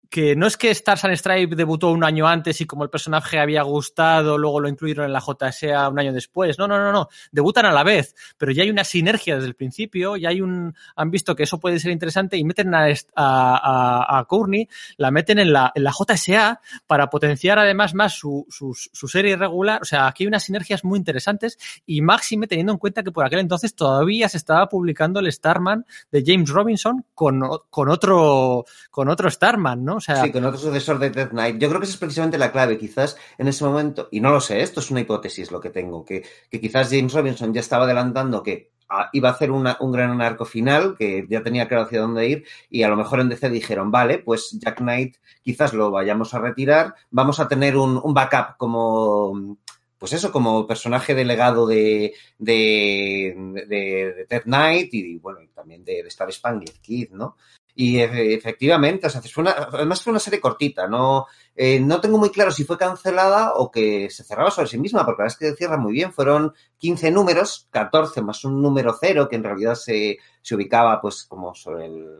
que 0.09 0.35
no 0.35 0.47
es 0.47 0.57
que 0.57 0.71
Stars 0.71 1.05
and 1.05 1.15
Stripe 1.15 1.55
debutó 1.55 1.91
un 1.91 2.03
año 2.03 2.27
antes 2.27 2.61
y 2.61 2.65
como 2.65 2.83
el 2.83 2.89
personaje 2.89 3.39
había 3.39 3.63
gustado, 3.63 4.37
luego 4.37 4.59
lo 4.59 4.69
incluyeron 4.69 5.05
en 5.05 5.13
la 5.13 5.21
JSA 5.21 5.89
un 5.89 5.99
año 5.99 6.13
después. 6.13 6.57
No, 6.57 6.67
no, 6.67 6.77
no, 6.77 6.91
no. 6.91 7.09
Debutan 7.31 7.65
a 7.65 7.71
la 7.71 7.83
vez, 7.83 8.15
pero 8.37 8.51
ya 8.51 8.63
hay 8.63 8.69
una 8.69 8.83
sinergia 8.83 9.35
desde 9.35 9.47
el 9.47 9.55
principio, 9.55 10.15
ya 10.15 10.29
hay 10.29 10.41
un. 10.41 10.75
Han 10.95 11.11
visto 11.11 11.35
que 11.35 11.43
eso 11.43 11.59
puede 11.59 11.79
ser 11.79 11.91
interesante 11.91 12.37
y 12.37 12.43
meten 12.43 12.73
a, 12.73 12.85
a, 12.85 12.93
a, 13.15 14.19
a 14.19 14.25
Courtney, 14.25 14.67
la 14.97 15.11
meten 15.11 15.39
en 15.39 15.53
la, 15.53 15.71
en 15.75 15.83
la 15.83 15.91
JSA 15.91 16.61
para 16.85 17.09
potenciar 17.09 17.59
además 17.59 17.93
más 17.93 18.13
su, 18.13 18.45
su, 18.49 18.73
su 18.73 19.07
serie 19.07 19.35
regular. 19.35 19.81
O 19.81 19.85
sea, 19.85 20.07
aquí 20.07 20.23
hay 20.23 20.27
unas 20.27 20.43
sinergias 20.43 20.83
muy 20.83 20.97
interesantes 20.97 21.57
y 21.85 22.01
máxime 22.01 22.47
teniendo 22.47 22.71
en 22.71 22.77
cuenta 22.79 23.03
que 23.03 23.11
por 23.11 23.25
aquel 23.25 23.39
entonces 23.39 23.75
todavía 23.75 24.29
se 24.29 24.37
estaba 24.37 24.69
publicando 24.69 25.19
el 25.19 25.31
Starman 25.31 25.85
de 26.11 26.23
James 26.25 26.49
Robinson 26.49 27.05
con, 27.13 27.41
con 27.69 27.89
otro 27.89 28.65
con 28.91 29.09
otro 29.09 29.29
Starman, 29.29 29.83
¿no? 29.83 29.96
O 29.97 30.01
sea, 30.01 30.23
Sí, 30.23 30.31
con 30.31 30.45
otro 30.45 30.59
sucesor 30.59 30.99
de 30.99 31.09
Death 31.09 31.31
Knight. 31.31 31.57
Yo 31.59 31.67
creo 31.69 31.79
que 31.79 31.85
esa 31.85 31.93
es 31.95 31.99
precisamente 31.99 32.37
la 32.37 32.51
clave. 32.51 32.77
Quizás 32.77 33.17
en 33.37 33.47
ese 33.47 33.63
momento, 33.63 34.07
y 34.11 34.19
no 34.21 34.29
lo 34.31 34.39
sé, 34.39 34.61
esto 34.61 34.79
es 34.79 34.91
una 34.91 35.01
hipótesis 35.01 35.51
lo 35.51 35.59
que 35.59 35.69
tengo, 35.71 36.05
que, 36.05 36.23
que 36.49 36.61
quizás 36.61 36.89
James 36.89 37.13
Robinson 37.13 37.53
ya 37.53 37.59
estaba 37.61 37.85
adelantando 37.85 38.43
que 38.43 38.71
ah, 38.89 39.09
iba 39.11 39.29
a 39.29 39.33
hacer 39.33 39.51
una- 39.51 39.75
un 39.81 39.91
gran 39.91 40.21
arco 40.21 40.45
final, 40.45 40.95
que 40.97 41.25
ya 41.29 41.43
tenía 41.43 41.67
claro 41.67 41.83
hacia 41.83 41.99
dónde 42.01 42.27
ir, 42.29 42.45
y 42.69 42.83
a 42.83 42.87
lo 42.89 42.95
mejor 42.95 43.19
en 43.19 43.27
DC 43.29 43.49
dijeron, 43.49 43.91
vale, 43.91 44.19
pues 44.19 44.57
Jack 44.61 44.77
Knight 44.77 45.17
quizás 45.43 45.73
lo 45.73 45.91
vayamos 45.91 46.33
a 46.33 46.39
retirar, 46.39 46.93
vamos 47.11 47.39
a 47.41 47.47
tener 47.49 47.75
un, 47.75 47.99
un 48.01 48.13
backup 48.13 48.55
como 48.57 49.57
pues 49.99 50.13
eso, 50.13 50.31
como 50.31 50.67
personaje 50.67 51.15
delegado 51.15 51.65
de, 51.65 52.13
de, 52.37 53.33
de, 53.67 54.13
de 54.15 54.25
Ted 54.29 54.43
Knight 54.43 54.93
y, 54.93 55.17
bueno, 55.17 55.39
también 55.55 55.83
de, 55.83 56.03
de 56.03 56.07
Star 56.09 56.31
Spangled 56.31 56.75
Kid, 56.81 57.09
¿no? 57.11 57.35
Y 57.79 57.99
efectivamente, 57.99 59.05
o 59.05 59.09
sea, 59.11 59.21
fue 59.21 59.43
una, 59.43 59.51
además 59.51 60.01
fue 60.01 60.09
una 60.09 60.19
serie 60.19 60.39
cortita, 60.39 60.87
no, 60.87 61.27
eh, 61.55 61.79
no 61.79 62.01
tengo 62.01 62.17
muy 62.17 62.31
claro 62.31 62.49
si 62.49 62.63
fue 62.63 62.75
cancelada 62.75 63.53
o 63.53 63.69
que 63.69 64.09
se 64.09 64.23
cerraba 64.23 64.49
sobre 64.49 64.67
sí 64.67 64.79
misma, 64.79 65.05
porque 65.05 65.21
la 65.21 65.25
verdad 65.25 65.37
es 65.39 65.51
que 65.51 65.55
cierra 65.55 65.77
muy 65.77 65.93
bien. 65.93 66.11
Fueron 66.11 66.55
15 66.79 67.11
números, 67.11 67.67
14 67.69 68.23
más 68.23 68.43
un 68.45 68.63
número 68.63 68.97
cero, 68.99 69.29
que 69.29 69.35
en 69.35 69.43
realidad 69.43 69.75
se, 69.75 70.17
se 70.41 70.55
ubicaba 70.55 70.99
pues 70.99 71.25
como 71.25 71.53
sobre 71.53 71.85
el, 71.85 72.19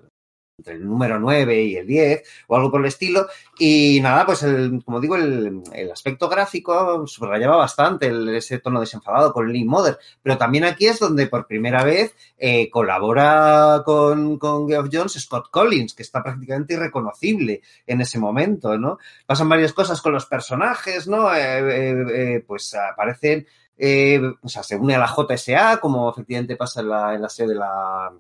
entre 0.57 0.73
el 0.73 0.85
número 0.87 1.19
9 1.19 1.63
y 1.63 1.75
el 1.75 1.85
10 1.85 2.23
o 2.47 2.55
algo 2.55 2.71
por 2.71 2.81
el 2.81 2.87
estilo. 2.87 3.27
Y 3.59 3.99
nada, 4.01 4.25
pues 4.25 4.41
el, 4.41 4.81
como 4.83 4.99
digo, 4.99 5.15
el, 5.15 5.61
el 5.73 5.91
aspecto 5.91 6.27
gráfico 6.27 7.05
subrayaba 7.05 7.57
bastante 7.57 8.07
el- 8.07 8.29
ese 8.29 8.57
tono 8.59 8.79
desenfadado 8.79 9.31
con 9.33 9.51
Lee 9.51 9.65
Mother. 9.65 9.99
Pero 10.23 10.37
también 10.37 10.63
aquí 10.63 10.87
es 10.87 10.99
donde 10.99 11.27
por 11.27 11.45
primera 11.45 11.83
vez 11.83 12.15
eh, 12.39 12.69
colabora 12.71 13.83
con, 13.85 14.39
con 14.39 14.67
Geoff 14.67 14.89
Jones 14.91 15.13
Scott 15.13 15.49
Collins, 15.51 15.93
que 15.93 16.01
está 16.03 16.23
prácticamente 16.23 16.73
irreconocible 16.73 17.61
en 17.85 18.01
ese 18.01 18.17
momento, 18.17 18.77
¿no? 18.79 18.97
Pasan 19.27 19.49
varias 19.49 19.73
cosas 19.73 20.01
con 20.01 20.13
los 20.13 20.25
personajes, 20.25 21.07
¿no? 21.07 21.33
Eh, 21.35 21.39
eh, 21.91 22.05
eh, 22.35 22.43
pues 22.45 22.73
aparecen 22.73 23.45
eh, 23.79 24.19
o 24.41 24.49
sea, 24.49 24.63
se 24.63 24.75
une 24.75 24.95
a 24.95 24.97
la 24.99 25.05
JSA, 25.07 25.77
como 25.79 26.09
efectivamente 26.09 26.55
pasa 26.55 26.81
en 26.81 26.89
la, 26.89 27.13
en 27.13 27.21
la 27.21 27.29
serie 27.29 27.53
de 27.53 27.59
la 27.59 28.11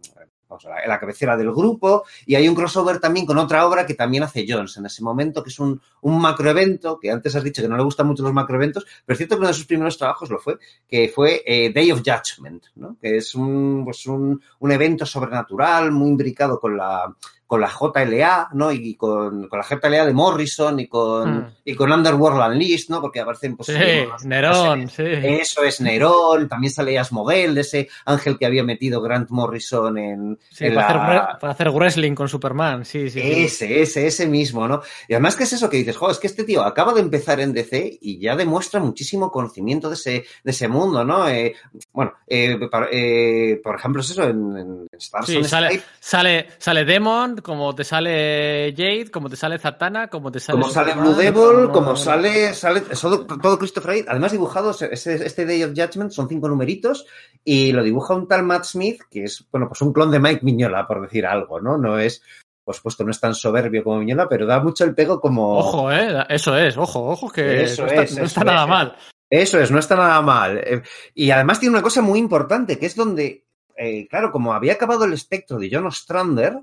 vamos, 0.47 0.63
la, 0.65 0.85
la 0.87 0.99
cabecera 0.99 1.35
del 1.37 1.51
grupo, 1.51 2.03
y 2.25 2.35
hay 2.35 2.47
un 2.47 2.55
crossover 2.55 2.99
también 2.99 3.25
con 3.25 3.37
otra 3.37 3.65
obra 3.65 3.85
que 3.85 3.93
también 3.93 4.23
hace 4.23 4.45
Jones 4.47 4.77
en 4.77 4.85
ese 4.85 5.03
momento, 5.03 5.43
que 5.43 5.49
es 5.49 5.59
un, 5.59 5.81
un 6.01 6.19
macroevento, 6.21 6.99
que 6.99 7.11
antes 7.11 7.35
has 7.35 7.43
dicho 7.43 7.61
que 7.61 7.67
no 7.67 7.77
le 7.77 7.83
gustan 7.83 8.07
mucho 8.07 8.23
los 8.23 8.33
macroeventos, 8.33 8.85
pero 9.05 9.13
es 9.13 9.17
cierto 9.17 9.35
que 9.35 9.39
uno 9.39 9.47
de 9.47 9.53
sus 9.53 9.65
primeros 9.65 9.97
trabajos 9.97 10.29
lo 10.29 10.39
fue, 10.39 10.57
que 10.87 11.09
fue 11.09 11.43
eh, 11.45 11.71
Day 11.73 11.91
of 11.91 12.01
Judgment, 12.05 12.65
¿no? 12.75 12.97
que 13.01 13.17
es 13.17 13.35
un, 13.35 13.83
pues 13.83 14.05
un, 14.05 14.41
un 14.59 14.71
evento 14.71 15.05
sobrenatural 15.05 15.91
muy 15.91 16.09
imbricado 16.09 16.59
con 16.59 16.77
la, 16.77 17.13
con 17.47 17.61
la 17.61 17.69
JLA, 17.69 18.49
¿no? 18.53 18.71
Y 18.71 18.95
con, 18.95 19.47
con 19.47 19.57
la 19.59 19.65
JLA 19.65 20.05
de 20.05 20.13
Morrison 20.13 20.79
y 20.79 20.87
con, 20.87 21.37
Mm. 21.37 21.47
y 21.65 21.75
con 21.75 21.91
Underworld 21.91 22.51
Unleashed, 22.51 22.89
¿no? 22.89 23.01
Porque 23.01 23.21
aparecen, 23.21 23.55
pues, 23.55 23.67
Sí, 23.69 24.27
Nerón, 24.27 24.89
sí. 24.89 25.03
Eso 25.05 25.63
es 25.63 25.79
Nerón, 25.81 26.47
también 26.49 26.71
sale 26.73 26.99
Asmodel, 26.99 27.57
ese 27.57 27.87
ángel 28.05 28.37
que 28.37 28.45
había 28.45 28.63
metido 28.63 29.01
Grant 29.01 29.29
Morrison 29.29 29.97
en, 29.97 30.37
Sí, 30.51 30.65
en 30.65 30.75
para, 30.75 30.93
la- 30.93 31.03
hacer, 31.23 31.39
para 31.39 31.53
hacer 31.53 31.69
wrestling 31.71 32.13
con 32.15 32.27
Superman, 32.27 32.83
sí, 32.85 33.09
sí. 33.09 33.21
sí. 33.21 33.43
ese, 33.43 33.81
ese, 33.81 34.07
ese 34.07 34.27
mismo, 34.27 34.67
¿no? 34.67 34.81
Y 35.07 35.13
además 35.13 35.35
que 35.35 35.43
es 35.45 35.53
eso 35.53 35.69
que 35.69 35.77
dices, 35.77 35.95
jo, 35.95 36.11
es 36.11 36.19
que 36.19 36.27
este 36.27 36.43
tío 36.43 36.63
acaba 36.63 36.93
de 36.93 37.01
empezar 37.01 37.39
en 37.39 37.53
DC 37.53 37.97
y 38.01 38.19
ya 38.19 38.35
demuestra 38.35 38.79
muchísimo 38.79 39.31
conocimiento 39.31 39.87
de 39.87 39.95
ese, 39.95 40.25
de 40.43 40.51
ese 40.51 40.67
mundo, 40.67 41.05
¿no? 41.05 41.27
Eh, 41.29 41.55
bueno, 41.93 42.13
eh, 42.27 42.57
par- 42.69 42.89
eh, 42.91 43.59
por 43.63 43.75
ejemplo, 43.75 44.01
es 44.01 44.09
eso, 44.11 44.23
en, 44.23 44.57
en 44.57 44.87
Stars 44.99 45.27
Sí, 45.27 45.43
sale, 45.45 45.67
Skype, 45.69 45.83
sale, 45.99 46.47
sale 46.57 46.83
Demon, 46.85 47.36
como 47.43 47.73
te 47.75 47.83
sale 47.83 48.73
Jade, 48.75 49.09
como 49.11 49.29
te 49.29 49.35
sale 49.35 49.59
Zatanna, 49.59 50.07
como 50.09 50.31
te 50.31 50.39
sale. 50.39 50.59
como 50.59 50.71
sale 50.71 50.93
Blue 50.93 51.13
Devil, 51.13 51.33
como- 51.33 51.71
como 51.71 51.95
sale, 51.95 52.53
sale 52.53 52.81
todo, 52.81 53.25
todo 53.25 53.57
Christopher 53.59 53.91
Reeve, 53.91 54.07
además 54.09 54.31
dibujado, 54.31 54.71
ese- 54.71 55.25
este 55.25 55.45
Day 55.45 55.63
of 55.63 55.71
Judgment 55.75 56.11
son 56.11 56.27
cinco 56.29 56.47
numeritos 56.49 57.05
y 57.43 57.71
lo 57.71 57.83
dibuja 57.83 58.13
un 58.15 58.27
tal 58.27 58.43
Matt 58.43 58.65
Smith, 58.65 59.01
que 59.09 59.23
es, 59.25 59.45
bueno, 59.51 59.67
pues 59.67 59.81
un 59.81 59.93
clon 59.93 60.11
de 60.11 60.19
Mike 60.19 60.41
Miñola, 60.43 60.87
por 60.87 61.01
decir 61.01 61.25
algo, 61.25 61.59
¿no? 61.61 61.77
No 61.77 61.97
es, 61.99 62.21
por 62.63 62.75
supuesto, 62.75 63.03
no 63.03 63.11
es 63.11 63.19
tan 63.19 63.33
soberbio 63.33 63.83
como 63.83 63.99
Miñola, 63.99 64.27
pero 64.27 64.45
da 64.45 64.59
mucho 64.59 64.83
el 64.83 64.93
pego 64.93 65.19
como... 65.21 65.57
Ojo, 65.57 65.91
eh, 65.91 66.25
eso 66.29 66.57
es, 66.57 66.75
ojo, 66.77 67.07
ojo, 67.09 67.29
que 67.29 67.63
Eso 67.63 67.83
no 67.83 67.87
está, 67.89 68.03
es, 68.03 68.17
no 68.17 68.25
está 68.25 68.43
nada 68.43 68.63
es. 68.63 68.69
mal. 68.69 68.95
Eso 69.29 69.59
es, 69.59 69.71
no 69.71 69.79
está 69.79 69.95
nada 69.95 70.21
mal. 70.21 70.57
Eh, 70.57 70.81
Y 71.13 71.31
además 71.31 71.59
tiene 71.59 71.73
una 71.75 71.81
cosa 71.83 72.01
muy 72.01 72.17
importante, 72.19 72.77
que 72.79 72.85
es 72.85 72.95
donde, 72.95 73.43
eh, 73.77 74.07
claro, 74.09 74.31
como 74.31 74.53
había 74.53 74.73
acabado 74.73 75.05
el 75.05 75.13
espectro 75.13 75.57
de 75.59 75.69
John 75.71 75.85
Ostrander, 75.85 76.59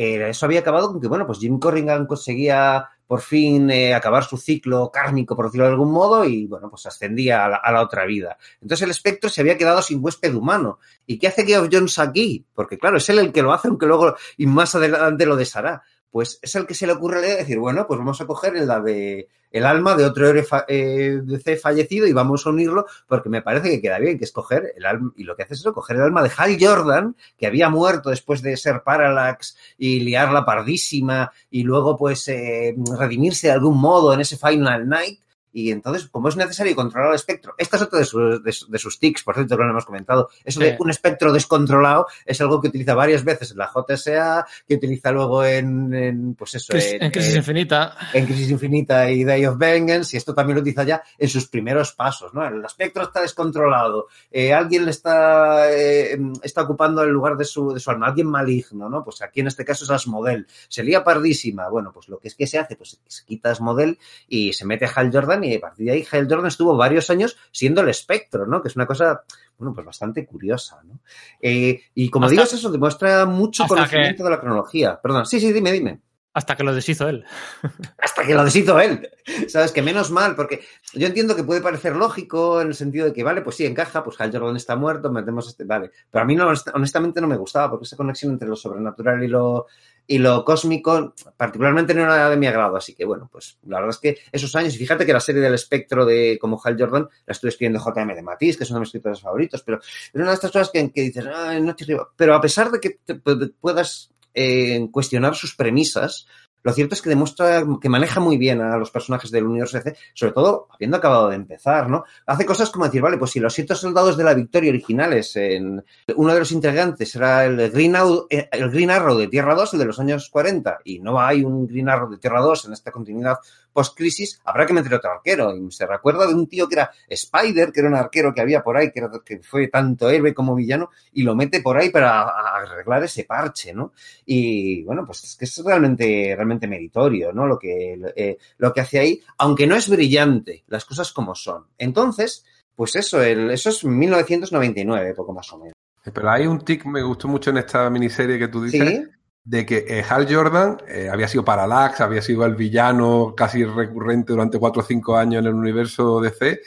eh, 0.00 0.28
eso 0.28 0.46
había 0.46 0.60
acabado 0.60 0.92
con 0.92 1.00
que, 1.00 1.08
bueno, 1.08 1.26
pues 1.26 1.40
Jim 1.40 1.58
Corrigan 1.58 2.06
conseguía 2.06 2.88
por 3.04 3.20
fin 3.20 3.68
eh, 3.68 3.94
acabar 3.94 4.22
su 4.22 4.36
ciclo 4.36 4.92
kármico, 4.92 5.34
por 5.34 5.46
decirlo 5.46 5.64
de 5.64 5.72
algún 5.72 5.90
modo, 5.90 6.24
y, 6.24 6.46
bueno, 6.46 6.70
pues 6.70 6.86
ascendía 6.86 7.44
a 7.44 7.48
la, 7.48 7.56
a 7.56 7.72
la 7.72 7.82
otra 7.82 8.06
vida. 8.06 8.38
Entonces 8.60 8.84
el 8.84 8.92
espectro 8.92 9.28
se 9.28 9.40
había 9.40 9.58
quedado 9.58 9.82
sin 9.82 9.98
huésped 10.00 10.32
humano. 10.36 10.78
¿Y 11.04 11.18
qué 11.18 11.26
hace 11.26 11.44
Geoff 11.44 11.68
Jones 11.72 11.98
aquí? 11.98 12.46
Porque, 12.54 12.78
claro, 12.78 12.98
es 12.98 13.08
él 13.08 13.18
el 13.18 13.32
que 13.32 13.42
lo 13.42 13.52
hace, 13.52 13.66
aunque 13.66 13.86
luego 13.86 14.14
y 14.36 14.46
más 14.46 14.72
adelante 14.76 15.26
lo 15.26 15.34
deshará. 15.34 15.82
Pues 16.12 16.38
es 16.42 16.54
el 16.54 16.64
que 16.64 16.74
se 16.74 16.86
le 16.86 16.92
ocurre 16.92 17.20
decir, 17.20 17.58
bueno, 17.58 17.84
pues 17.88 17.98
vamos 17.98 18.20
a 18.20 18.26
coger 18.26 18.54
la 18.54 18.80
de 18.80 19.28
el 19.50 19.64
alma 19.66 19.94
de 19.94 20.04
otro 20.04 20.28
fa- 20.44 20.64
eh, 20.68 21.20
fallecido 21.60 22.06
y 22.06 22.12
vamos 22.12 22.46
a 22.46 22.50
unirlo 22.50 22.86
porque 23.06 23.28
me 23.28 23.42
parece 23.42 23.70
que 23.70 23.80
queda 23.80 23.98
bien, 23.98 24.18
que 24.18 24.24
es 24.24 24.32
coger 24.32 24.72
el 24.76 24.84
alma, 24.86 25.12
y 25.16 25.24
lo 25.24 25.36
que 25.36 25.42
hace 25.42 25.54
es 25.54 25.62
coger 25.62 25.96
el 25.96 26.02
alma 26.02 26.22
de 26.22 26.30
Hal 26.36 26.56
Jordan, 26.60 27.16
que 27.38 27.46
había 27.46 27.68
muerto 27.68 28.10
después 28.10 28.42
de 28.42 28.56
ser 28.56 28.82
Parallax 28.82 29.56
y 29.78 30.00
liarla 30.00 30.44
pardísima 30.44 31.32
y 31.50 31.62
luego 31.62 31.96
pues 31.96 32.26
eh, 32.28 32.74
redimirse 32.98 33.48
de 33.48 33.54
algún 33.54 33.78
modo 33.78 34.12
en 34.12 34.20
ese 34.20 34.36
Final 34.36 34.88
Night. 34.88 35.20
Y 35.52 35.70
entonces, 35.70 36.08
como 36.10 36.28
es 36.28 36.36
necesario 36.36 36.76
controlar 36.76 37.10
el 37.10 37.14
espectro, 37.16 37.54
esta 37.58 37.76
es 37.76 37.82
otra 37.82 37.98
de, 38.00 38.04
sus- 38.04 38.42
de, 38.42 38.54
de 38.68 38.78
sus 38.78 38.98
tics, 38.98 39.22
por 39.22 39.34
cierto, 39.34 39.56
que 39.56 39.60
no 39.62 39.66
lo 39.68 39.72
hemos 39.72 39.86
comentado. 39.86 40.28
Eso 40.44 40.60
de 40.60 40.70
Sí. 40.72 40.76
un 40.80 40.90
espectro 40.90 41.32
descontrolado 41.32 42.06
es 42.26 42.40
algo 42.40 42.60
que 42.60 42.68
utiliza 42.68 42.94
varias 42.94 43.24
veces 43.24 43.52
en 43.52 43.58
la 43.58 43.70
JSA, 43.72 44.46
que 44.66 44.74
utiliza 44.74 45.10
luego 45.10 45.44
en, 45.44 45.92
en, 45.94 46.34
pues 46.34 46.54
eso, 46.54 46.72
Cris- 46.72 46.98
en 47.00 47.10
Crisis 47.10 47.32
en- 47.32 47.38
Infinita. 47.38 47.96
en 48.12 48.26
Crisis 48.26 48.50
Infinita 48.50 49.10
y 49.10 49.24
Day 49.24 49.46
of 49.46 49.56
Vengeance, 49.58 50.14
y 50.14 50.18
esto 50.18 50.34
también 50.34 50.56
lo 50.56 50.60
utiliza 50.62 50.84
ya 50.84 51.02
en 51.16 51.28
sus 51.28 51.48
primeros 51.48 51.92
pasos, 51.92 52.34
¿no? 52.34 52.46
El 52.46 52.64
espectro 52.64 53.04
está 53.04 53.20
descontrolado, 53.22 54.08
eh, 54.30 54.52
alguien 54.52 54.84
le 54.84 54.90
está, 54.90 55.72
eh, 55.72 56.18
está 56.42 56.62
ocupando 56.62 57.02
el 57.02 57.10
lugar 57.10 57.36
de 57.36 57.44
su, 57.44 57.72
de 57.72 57.80
su 57.80 57.90
alma, 57.90 58.06
alguien 58.08 58.26
maligno, 58.28 58.88
¿no? 58.88 59.02
Pues 59.02 59.22
aquí 59.22 59.40
en 59.40 59.46
este 59.46 59.64
caso 59.64 59.84
es 59.84 59.90
Asmodel. 59.90 60.46
Se 60.68 60.82
lía 60.84 61.02
pardísima. 61.02 61.68
Bueno, 61.68 61.90
pues 61.92 62.08
lo 62.08 62.18
que 62.18 62.28
es 62.28 62.34
que 62.34 62.46
se 62.46 62.58
hace, 62.58 62.76
pues 62.76 62.98
se 63.06 63.24
quita 63.24 63.50
Asmodel 63.50 63.98
y 64.28 64.52
se 64.52 64.64
mete 64.66 64.84
a 64.84 64.90
Hal 64.94 65.10
Jordan, 65.12 65.37
y 65.44 65.54
a 65.54 65.60
partir 65.60 65.86
de 65.86 65.92
ahí 65.92 66.06
Hal 66.10 66.26
Jordan 66.28 66.46
estuvo 66.46 66.76
varios 66.76 67.08
años 67.10 67.36
siendo 67.52 67.80
el 67.80 67.88
espectro, 67.88 68.46
¿no? 68.46 68.60
Que 68.62 68.68
es 68.68 68.76
una 68.76 68.86
cosa, 68.86 69.22
bueno, 69.58 69.74
pues 69.74 69.86
bastante 69.86 70.26
curiosa, 70.26 70.80
¿no? 70.84 71.00
Eh, 71.40 71.80
y 71.94 72.10
como 72.10 72.26
Hasta- 72.26 72.32
digo, 72.32 72.42
eso 72.44 72.70
demuestra 72.70 73.24
mucho 73.26 73.66
conocimiento 73.66 74.24
de 74.24 74.30
la 74.30 74.40
cronología. 74.40 75.00
Perdón, 75.00 75.26
sí, 75.26 75.40
sí, 75.40 75.52
dime, 75.52 75.72
dime 75.72 76.00
Hasta 76.34 76.54
que 76.56 76.62
lo 76.62 76.74
deshizo 76.74 77.08
él. 77.08 77.24
hasta 77.98 78.24
que 78.24 78.34
lo 78.34 78.44
deshizo 78.44 78.78
él. 78.78 79.08
Sabes 79.48 79.72
que 79.72 79.82
menos 79.82 80.10
mal, 80.10 80.36
porque 80.36 80.60
yo 80.94 81.06
entiendo 81.06 81.34
que 81.34 81.42
puede 81.44 81.60
parecer 81.60 81.96
lógico 81.96 82.60
en 82.60 82.68
el 82.68 82.74
sentido 82.74 83.06
de 83.06 83.12
que, 83.12 83.24
vale, 83.24 83.42
pues 83.42 83.56
sí, 83.56 83.66
encaja, 83.66 84.04
pues 84.04 84.20
Hal 84.20 84.30
Jordan 84.32 84.56
está 84.56 84.76
muerto, 84.76 85.10
metemos 85.10 85.48
este, 85.48 85.64
vale. 85.64 85.90
Pero 86.10 86.22
a 86.22 86.26
mí 86.26 86.36
no, 86.36 86.48
honestamente 86.74 87.20
no 87.20 87.26
me 87.26 87.36
gustaba, 87.36 87.70
porque 87.70 87.84
esa 87.84 87.96
conexión 87.96 88.32
entre 88.32 88.48
lo 88.48 88.56
sobrenatural 88.56 89.22
y 89.24 89.28
lo, 89.28 89.66
y 90.10 90.18
lo 90.18 90.42
cósmico, 90.44 91.14
particularmente 91.36 91.92
no 91.94 92.02
era 92.02 92.30
de 92.30 92.36
mi 92.38 92.46
agrado. 92.46 92.76
Así 92.76 92.94
que, 92.94 93.04
bueno, 93.04 93.28
pues 93.30 93.58
la 93.66 93.76
verdad 93.76 93.90
es 93.90 93.98
que 93.98 94.18
esos 94.32 94.56
años, 94.56 94.74
y 94.74 94.78
fíjate 94.78 95.04
que 95.04 95.12
la 95.12 95.20
serie 95.20 95.42
del 95.42 95.52
espectro 95.54 96.06
de 96.06 96.38
como 96.40 96.58
Hal 96.64 96.76
Jordan 96.78 97.06
la 97.26 97.32
estuve 97.32 97.50
escribiendo 97.50 97.78
JM 97.78 98.14
de 98.14 98.22
Matisse, 98.22 98.56
que 98.56 98.64
es 98.64 98.70
uno 98.70 98.78
de 98.78 98.80
mis 98.80 98.88
escritores 98.88 99.20
favoritos, 99.20 99.62
pero 99.62 99.78
es 99.78 100.10
una 100.14 100.28
de 100.28 100.34
estas 100.34 100.50
cosas 100.50 100.70
que, 100.70 100.90
que 100.90 101.02
dices, 101.02 101.26
"Ay, 101.32 101.60
no 101.60 101.76
te 101.76 101.84
arriba". 101.84 102.08
Pero 102.16 102.34
a 102.34 102.40
pesar 102.40 102.70
de 102.70 102.80
que 102.80 102.98
te 103.04 103.22
pu- 103.22 103.52
puedas 103.60 104.10
eh, 104.34 104.88
cuestionar 104.90 105.34
sus 105.34 105.54
premisas, 105.54 106.26
lo 106.62 106.72
cierto 106.72 106.94
es 106.94 107.02
que 107.02 107.10
demuestra 107.10 107.64
que 107.80 107.88
maneja 107.88 108.20
muy 108.20 108.36
bien 108.36 108.60
a 108.60 108.76
los 108.76 108.90
personajes 108.90 109.30
del 109.30 109.46
universo 109.46 109.78
DC, 109.78 109.96
sobre 110.14 110.32
todo 110.32 110.68
habiendo 110.70 110.96
acabado 110.96 111.28
de 111.28 111.36
empezar, 111.36 111.88
¿no? 111.88 112.04
Hace 112.26 112.44
cosas 112.44 112.70
como 112.70 112.84
decir, 112.84 113.00
vale, 113.00 113.18
pues 113.18 113.30
si 113.30 113.40
los 113.40 113.54
siete 113.54 113.74
soldados 113.74 114.16
de 114.16 114.24
la 114.24 114.34
victoria 114.34 114.70
originales, 114.70 115.36
en 115.36 115.84
uno 116.16 116.32
de 116.32 116.38
los 116.38 116.52
integrantes 116.52 117.14
era 117.14 117.44
el 117.44 117.70
Green, 117.70 117.94
eh, 118.30 118.48
el 118.52 118.70
Green 118.70 118.90
Arrow 118.90 119.16
de 119.16 119.28
Tierra 119.28 119.54
2, 119.54 119.74
el 119.74 119.78
de 119.78 119.84
los 119.84 120.00
años 120.00 120.28
40, 120.30 120.78
y 120.84 121.00
no 121.00 121.20
hay 121.20 121.44
un 121.44 121.66
Green 121.66 121.88
Arrow 121.88 122.10
de 122.10 122.18
Tierra 122.18 122.40
2 122.40 122.66
en 122.66 122.72
esta 122.72 122.90
continuidad 122.90 123.38
post-crisis, 123.78 124.40
habrá 124.44 124.66
que 124.66 124.72
meter 124.72 124.92
otro 124.92 125.12
arquero. 125.12 125.56
Y 125.56 125.70
se 125.70 125.86
recuerda 125.86 126.26
de 126.26 126.34
un 126.34 126.48
tío 126.48 126.68
que 126.68 126.74
era 126.74 126.90
Spider, 127.08 127.70
que 127.70 127.78
era 127.78 127.88
un 127.88 127.94
arquero 127.94 128.34
que 128.34 128.40
había 128.40 128.60
por 128.60 128.76
ahí, 128.76 128.90
que, 128.90 128.98
era, 128.98 129.10
que 129.24 129.38
fue 129.38 129.68
tanto 129.68 130.10
héroe 130.10 130.34
como 130.34 130.56
villano, 130.56 130.90
y 131.12 131.22
lo 131.22 131.36
mete 131.36 131.60
por 131.60 131.78
ahí 131.78 131.90
para 131.90 132.22
arreglar 132.22 133.04
ese 133.04 133.22
parche, 133.22 133.72
¿no? 133.72 133.92
Y 134.26 134.82
bueno, 134.82 135.06
pues 135.06 135.22
es 135.22 135.36
que 135.36 135.44
es 135.44 135.62
realmente, 135.64 136.34
realmente 136.34 136.66
meritorio, 136.66 137.32
¿no? 137.32 137.46
Lo 137.46 137.56
que, 137.56 138.00
eh, 138.16 138.38
lo 138.56 138.72
que 138.72 138.80
hace 138.80 138.98
ahí, 138.98 139.22
aunque 139.38 139.68
no 139.68 139.76
es 139.76 139.88
brillante, 139.88 140.64
las 140.66 140.84
cosas 140.84 141.12
como 141.12 141.36
son. 141.36 141.66
Entonces, 141.78 142.44
pues 142.74 142.96
eso, 142.96 143.22
el, 143.22 143.52
eso 143.52 143.70
es 143.70 143.84
1999, 143.84 145.14
poco 145.14 145.32
más 145.32 145.52
o 145.52 145.58
menos. 145.58 145.74
Pero 146.02 146.30
hay 146.30 146.46
un 146.46 146.60
tic 146.64 146.84
me 146.86 147.02
gustó 147.02 147.28
mucho 147.28 147.50
en 147.50 147.58
esta 147.58 147.88
miniserie 147.90 148.38
que 148.38 148.48
tú 148.48 148.64
dices, 148.64 148.88
Sí, 148.88 149.04
de 149.48 149.64
que 149.64 149.86
eh, 149.88 150.04
Hal 150.06 150.26
Jordan 150.30 150.76
eh, 150.86 151.08
había 151.10 151.26
sido 151.26 151.42
Parallax, 151.42 152.02
había 152.02 152.20
sido 152.20 152.44
el 152.44 152.54
villano 152.54 153.32
casi 153.34 153.64
recurrente 153.64 154.34
durante 154.34 154.58
cuatro 154.58 154.82
o 154.82 154.84
cinco 154.84 155.16
años 155.16 155.40
en 155.40 155.46
el 155.46 155.54
universo 155.54 156.20
DC, 156.20 156.60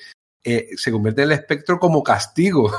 eh, 0.44 0.70
se 0.76 0.92
convierte 0.92 1.22
en 1.22 1.28
el 1.28 1.38
espectro 1.38 1.78
como 1.78 2.02
castigo. 2.02 2.72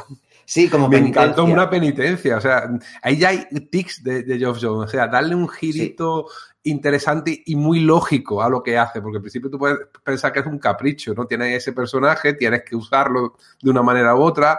sí, 0.45 0.69
como 0.69 0.89
Me 0.89 0.97
penitencia. 0.97 1.23
encantó 1.23 1.45
una 1.45 1.71
penitencia. 1.71 2.37
O 2.37 2.41
sea, 2.41 2.69
ahí 3.01 3.17
ya 3.17 3.29
hay 3.29 3.47
tics 3.71 4.03
de, 4.03 4.25
de 4.25 4.39
Geoff 4.39 4.59
Jones. 4.61 4.89
O 4.89 4.91
sea, 4.91 5.07
darle 5.07 5.37
un 5.37 5.49
girito 5.49 6.27
interesante 6.65 7.41
y 7.47 7.55
muy 7.55 7.79
lógico 7.79 8.43
a 8.43 8.51
lo 8.51 8.61
que 8.61 8.77
hace. 8.77 9.01
Porque 9.01 9.19
al 9.19 9.23
principio 9.23 9.51
tú 9.51 9.59
puedes 9.59 9.79
pensar 10.03 10.33
que 10.33 10.41
es 10.41 10.47
un 10.47 10.59
capricho, 10.59 11.15
¿no? 11.15 11.27
Tienes 11.27 11.59
ese 11.59 11.73
personaje, 11.73 12.35
tienes 12.35 12.65
que 12.65 12.75
usarlo 12.75 13.37
de 13.63 13.71
una 13.71 13.83
manera 13.83 14.17
u 14.17 14.21
otra. 14.23 14.59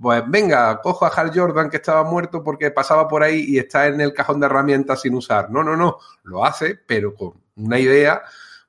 Pues 0.00 0.22
venga, 0.26 0.80
cojo 0.80 1.06
a 1.06 1.08
Hal 1.08 1.30
Jordan 1.34 1.70
que 1.70 1.76
estaba 1.76 2.02
muerto 2.02 2.42
porque 2.42 2.70
pasaba 2.70 3.06
por 3.06 3.22
ahí 3.22 3.44
y 3.48 3.58
está 3.58 3.86
en 3.86 4.00
el 4.00 4.12
cajón 4.12 4.40
de 4.40 4.46
herramientas 4.46 5.00
sin 5.02 5.14
usar. 5.14 5.50
No, 5.50 5.62
no, 5.62 5.76
no. 5.76 5.98
Lo 6.24 6.44
hace, 6.44 6.74
pero 6.74 7.14
con 7.14 7.34
una 7.56 7.78
idea 7.78 8.22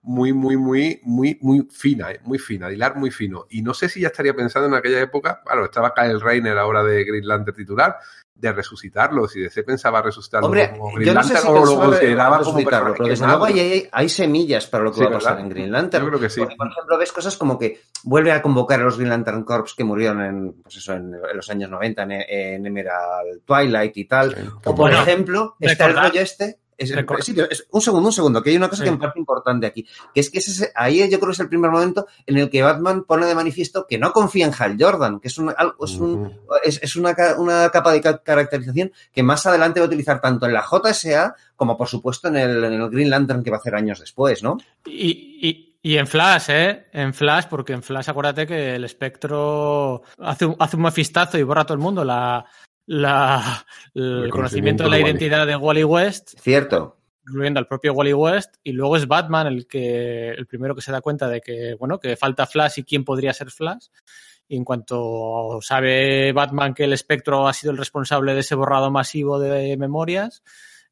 muy, 0.06 0.34
muy, 0.34 0.56
muy, 0.56 1.00
muy, 1.04 1.38
muy 1.42 1.68
fina, 1.72 2.12
¿eh? 2.12 2.20
muy 2.24 2.38
fina, 2.40 2.72
hilar 2.72 2.96
muy 2.96 3.12
fino. 3.12 3.46
Y 3.50 3.62
no 3.62 3.74
sé 3.74 3.90
si 3.90 4.02
ya 4.02 4.08
estaría 4.08 4.36
pensando 4.36 4.68
en 4.68 4.76
aquella 4.76 5.02
época, 5.02 5.42
claro, 5.44 5.66
estaba 5.66 5.94
Kyle 5.94 6.22
Rayner 6.22 6.58
ahora 6.58 6.84
de 6.84 7.04
Green 7.04 7.28
Lantern 7.28 7.58
titular, 7.58 7.98
de 8.36 8.52
resucitarlo, 8.52 9.28
si 9.30 9.40
DC 9.40 9.64
pensaba 9.64 10.02
resucitarlo 10.02 10.48
Hombre, 10.48 10.72
como 10.72 10.92
yo 10.92 10.98
Green 11.00 11.14
no 11.14 11.24
sé 11.24 11.34
Lantern 11.36 11.56
si 11.56 11.62
o 11.62 11.66
lo 11.66 11.76
consideraba 11.80 12.38
como 12.40 12.58
resucitarlo, 12.58 12.94
personaje 12.94 12.98
pero 12.98 13.10
desde 13.10 13.26
luego 13.28 13.46
hay, 13.46 13.90
hay 13.92 14.10
semillas 14.10 14.68
para 14.68 14.84
lo 14.84 14.92
que 14.92 14.98
Sí, 14.98 15.04
va 15.06 15.10
a 15.10 15.14
pasar 15.14 15.32
¿verdad? 15.36 15.46
en 15.46 15.50
Green 15.50 15.72
Lantern. 15.72 16.04
Yo 16.04 16.10
creo 16.10 16.20
que 16.20 16.30
sí. 16.30 16.42
Porque, 16.42 16.56
por 16.58 16.68
ejemplo, 16.68 16.98
ves 16.98 17.12
cosas 17.14 17.38
como 17.38 17.58
que 17.58 17.80
vuelve 18.04 18.34
a 18.34 18.42
convocar 18.42 18.82
a 18.82 18.84
los 18.84 18.98
Green 18.98 19.10
Lantern 19.10 19.44
Corps 19.46 19.74
que 19.74 19.84
murieron 19.86 20.22
en, 20.22 20.54
pues 20.62 20.76
eso, 20.76 20.94
en, 20.94 21.14
en 21.16 21.36
los 21.38 21.50
años 21.50 21.70
90 21.70 22.04
en, 22.04 22.12
en 22.12 22.66
Emerald 22.66 23.42
Twilight 23.46 23.96
y 23.96 24.06
tal. 24.06 24.36
Sí, 24.36 24.42
O, 24.58 24.62
por 24.62 24.76
Bueno, 24.76 25.02
ejemplo, 25.02 25.56
está 25.62 25.86
el 25.86 25.96
rollo 25.96 26.20
este. 26.20 26.60
Es, 26.78 26.90
sí, 27.22 27.36
es, 27.50 27.68
un 27.72 27.82
segundo, 27.82 28.10
un 28.10 28.14
segundo, 28.14 28.44
que 28.44 28.50
hay 28.50 28.58
una 28.58 28.70
cosa 28.70 28.84
sí. 28.84 28.86
que 28.86 28.92
me 28.92 28.98
parece 28.98 29.20
importante 29.20 29.66
aquí, 29.66 29.88
que 30.14 30.20
es 30.20 30.30
que 30.30 30.40
ese, 30.40 30.72
ahí 30.76 30.98
yo 31.10 31.20
creo 31.20 31.28
que 31.28 31.34
es 31.34 31.40
el 31.40 31.48
primer 31.48 31.72
momento 31.72 32.08
en 32.26 32.38
el 32.38 32.50
que 32.50 32.62
Batman 32.62 33.04
pone 33.04 33.26
de 33.26 33.36
manifiesto 33.36 33.88
que 33.88 33.98
no 33.98 34.12
confía 34.12 34.46
en 34.46 34.54
Hal 34.58 34.76
Jordan, 34.80 35.20
que 35.20 35.30
es, 35.30 35.38
un, 35.38 35.50
es, 35.52 35.96
un, 35.96 36.38
es, 36.64 36.82
es 36.84 36.96
una, 36.96 37.16
una, 37.38 37.70
capa 37.70 37.94
de 37.94 38.02
caracterización 38.02 38.92
que 39.14 39.24
más 39.24 39.46
adelante 39.46 39.80
va 39.80 39.86
a 39.86 39.88
utilizar 39.88 40.20
tanto 40.20 40.46
en 40.46 40.54
la 40.54 40.64
JSA 40.64 41.36
como, 41.56 41.78
por 41.78 41.88
supuesto, 41.88 42.28
en 42.28 42.38
el, 42.38 42.64
en 42.64 42.74
el 42.74 42.90
Green 42.90 43.10
Lantern 43.10 43.44
que 43.44 43.52
va 43.52 43.58
a 43.58 43.60
hacer 43.60 43.76
años 43.76 44.00
después, 44.00 44.44
¿no? 44.44 44.58
Y, 44.86 45.40
y, 45.42 45.78
y 45.82 45.98
en 45.98 46.08
Flash, 46.08 46.50
¿eh? 46.50 46.88
En 46.92 47.14
Flash, 47.14 47.46
porque 47.50 47.74
en 47.74 47.84
Flash 47.84 48.10
acuérdate 48.10 48.46
que 48.46 48.76
el 48.76 48.84
espectro 48.84 50.02
hace 50.20 50.46
un, 50.46 50.56
hace 50.60 50.76
un 50.76 50.82
mafistazo 50.82 51.38
y 51.38 51.44
borra 51.44 51.62
a 51.62 51.66
todo 51.66 51.76
el 51.76 51.84
mundo 51.84 52.04
la, 52.04 52.46
la, 52.86 53.66
el, 53.94 54.24
el 54.26 54.30
conocimiento 54.30 54.84
de 54.84 54.90
la 54.90 55.00
identidad 55.00 55.46
de 55.46 55.56
Wally 55.56 55.84
West. 55.84 56.40
Cierto. 56.40 56.98
Incluyendo 57.28 57.60
al 57.60 57.68
propio 57.68 57.94
Wally 57.94 58.14
West. 58.14 58.56
Y 58.64 58.72
luego 58.72 58.98
es 58.98 59.08
Batman 59.08 59.48
el 59.48 59.68
que 59.68 60.30
el 60.30 60.46
primero 60.46 60.76
que 60.76 60.82
se 60.82 60.92
da 60.92 61.02
cuenta 61.02 61.28
de 61.28 61.42
que, 61.42 61.76
bueno, 61.80 62.00
que 62.00 62.16
falta 62.16 62.46
Flash 62.46 62.80
y 62.80 62.84
quién 62.84 63.04
podría 63.04 63.34
ser 63.34 63.52
Flash. 63.52 63.88
Y 64.48 64.58
en 64.58 64.64
cuanto 64.64 65.60
sabe 65.62 66.32
Batman 66.32 66.76
que 66.76 66.84
el 66.84 66.94
espectro 66.94 67.48
ha 67.48 67.54
sido 67.54 67.72
el 67.72 67.80
responsable 67.80 68.36
de 68.36 68.42
ese 68.42 68.54
borrado 68.54 68.92
masivo 68.92 69.40
de 69.40 69.76
memorias, 69.76 70.44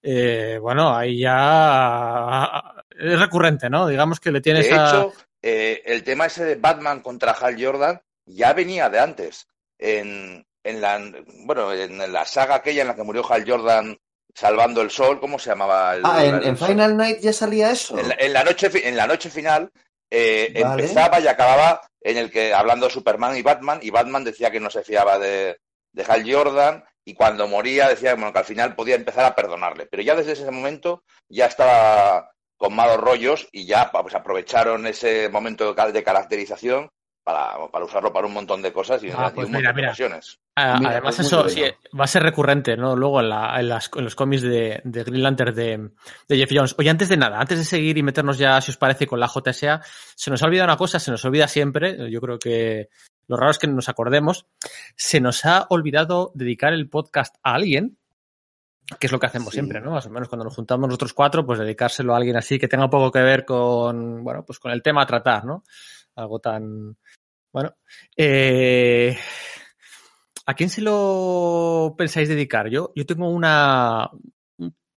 eh, 0.02 0.58
bueno, 0.60 0.96
ahí 0.96 1.20
ya 1.20 2.84
es 2.90 3.20
recurrente, 3.20 3.70
¿no? 3.70 3.88
Digamos 3.88 4.20
que 4.20 4.32
le 4.32 4.42
tienes 4.42 4.66
de 4.66 4.72
hecho, 4.72 5.14
a... 5.16 5.26
eh, 5.44 5.84
el 5.86 6.04
tema 6.04 6.26
ese 6.26 6.44
de 6.44 6.56
Batman 6.56 7.02
contra 7.02 7.34
Hal 7.34 7.64
Jordan 7.64 8.02
ya 8.26 8.54
venía 8.54 8.90
de 8.90 9.00
antes. 9.00 9.48
En, 9.78 10.46
en 10.64 10.82
la 10.82 11.00
bueno, 11.46 11.74
en 11.74 12.12
la 12.12 12.26
saga 12.26 12.56
aquella 12.56 12.82
en 12.82 12.88
la 12.88 12.96
que 12.96 13.04
murió 13.04 13.24
Hal 13.30 13.46
Jordan 13.48 13.98
salvando 14.34 14.82
el 14.82 14.90
sol, 14.90 15.20
¿cómo 15.20 15.38
se 15.38 15.50
llamaba? 15.50 15.96
El, 15.96 16.02
ah, 16.06 16.26
en, 16.26 16.36
el 16.36 16.48
en 16.48 16.58
Final 16.58 16.98
Night 16.98 17.20
ya 17.20 17.34
salía 17.34 17.72
eso. 17.72 17.98
En 17.98 18.10
la, 18.10 18.16
en 18.18 18.34
la, 18.34 18.44
noche, 18.44 18.70
en 18.88 18.98
la 18.98 19.06
noche 19.06 19.30
final 19.30 19.72
eh, 20.10 20.52
vale. 20.64 20.84
empezaba 20.84 21.20
y 21.20 21.28
acababa 21.28 21.82
en 22.02 22.18
el 22.18 22.32
que 22.32 22.54
hablando 22.54 22.88
de 22.88 22.94
Superman 22.94 23.38
y 23.38 23.42
Batman, 23.42 23.80
y 23.82 23.90
Batman 23.90 24.24
decía 24.24 24.52
que 24.52 24.60
no 24.60 24.70
se 24.70 24.84
fiaba 24.84 25.20
de, 25.20 25.58
de 25.92 26.06
Hal 26.08 26.24
Jordan, 26.30 26.84
y 27.06 27.14
cuando 27.14 27.48
moría 27.48 27.90
decía 27.90 28.16
bueno, 28.16 28.34
que 28.34 28.40
al 28.40 28.46
final 28.46 28.76
podía 28.76 28.96
empezar 28.96 29.26
a 29.26 29.36
perdonarle. 29.36 29.86
Pero 29.86 30.04
ya 30.04 30.16
desde 30.16 30.34
ese 30.34 30.52
momento 30.52 31.04
ya 31.30 31.46
estaba 31.46 32.32
con 32.58 32.76
malos 32.76 32.98
rollos 32.98 33.48
y 33.52 33.66
ya 33.66 33.92
pues, 33.92 34.16
aprovecharon 34.16 34.88
ese 34.88 35.30
momento 35.30 35.74
de 35.74 36.04
caracterización 36.04 36.90
para, 37.24 37.68
para, 37.72 37.86
usarlo 37.86 38.12
para 38.12 38.28
un 38.28 38.34
montón 38.34 38.62
de 38.62 38.74
cosas 38.74 39.04
y, 39.04 39.10
ah, 39.10 39.32
pues 39.34 39.48
y 39.48 39.52
un 39.52 39.58
mira, 39.58 39.70
montón 39.70 39.82
de 39.82 39.88
ocasiones. 39.88 40.40
Ah, 40.56 40.76
mira, 40.78 40.92
además, 40.92 41.20
eso 41.20 41.50
sí, 41.50 41.64
va 41.98 42.04
a 42.04 42.08
ser 42.08 42.24
recurrente, 42.24 42.76
¿no? 42.78 42.96
Luego 42.96 43.22
en, 43.22 43.30
la, 43.30 43.60
en, 43.60 43.70
las, 43.70 43.90
en 43.96 44.04
los 44.04 44.16
cómics 44.16 44.44
de, 44.44 44.82
de, 44.84 45.04
Green 45.04 45.24
Lantern 45.24 45.56
de, 45.56 45.90
de, 46.28 46.38
Jeff 46.38 46.50
Jones. 46.54 46.76
Oye, 46.78 46.90
antes 46.90 47.10
de 47.10 47.18
nada, 47.18 47.40
antes 47.40 47.58
de 47.58 47.66
seguir 47.66 47.98
y 47.98 48.04
meternos 48.04 48.38
ya, 48.38 48.60
si 48.62 48.72
os 48.72 48.78
parece, 48.78 49.08
con 49.08 49.20
la 49.20 49.28
JSA, 49.28 49.82
se 50.16 50.32
nos 50.32 50.44
ha 50.44 50.46
olvidado 50.46 50.68
una 50.68 50.78
cosa, 50.78 51.00
se 51.00 51.12
nos 51.12 51.24
olvida 51.26 51.48
siempre. 51.48 52.12
Yo 52.12 52.22
creo 52.22 52.38
que 52.38 52.90
lo 53.28 53.38
raro 53.38 53.52
es 53.52 53.60
que 53.60 53.68
nos 53.68 53.90
acordemos. 53.90 54.46
Se 54.96 55.22
nos 55.22 55.46
ha 55.46 55.66
olvidado 55.70 56.32
dedicar 56.36 56.74
el 56.74 56.90
podcast 56.90 57.36
a 57.42 57.54
alguien, 57.56 57.98
que 59.00 59.08
es 59.08 59.12
lo 59.12 59.20
que 59.20 59.28
hacemos 59.28 59.50
sí. 59.50 59.54
siempre, 59.54 59.82
¿no? 59.82 59.92
Más 59.92 60.06
o 60.06 60.10
menos 60.10 60.28
cuando 60.28 60.44
nos 60.44 60.56
juntamos 60.56 60.88
nosotros 60.88 61.14
cuatro, 61.14 61.46
pues 61.46 61.58
dedicárselo 61.58 62.14
a 62.14 62.18
alguien 62.18 62.36
así 62.36 62.60
que 62.60 62.68
tenga 62.68 62.86
un 62.86 62.92
poco 62.92 63.12
que 63.12 63.22
ver 63.22 63.46
con, 63.46 64.24
bueno, 64.24 64.44
pues 64.46 64.60
con 64.60 64.72
el 64.72 64.84
tema 64.84 65.04
a 65.04 65.06
tratar, 65.06 65.46
¿no? 65.46 65.64
Algo 66.16 66.40
tan, 66.40 66.98
bueno, 67.52 67.76
eh, 68.16 69.18
¿a 70.46 70.54
quién 70.54 70.70
se 70.70 70.82
lo 70.82 71.96
pensáis 71.98 72.30
dedicar? 72.30 72.68
Yo, 72.70 72.92
yo 72.96 73.06
tengo 73.06 73.30
una, 73.30 74.10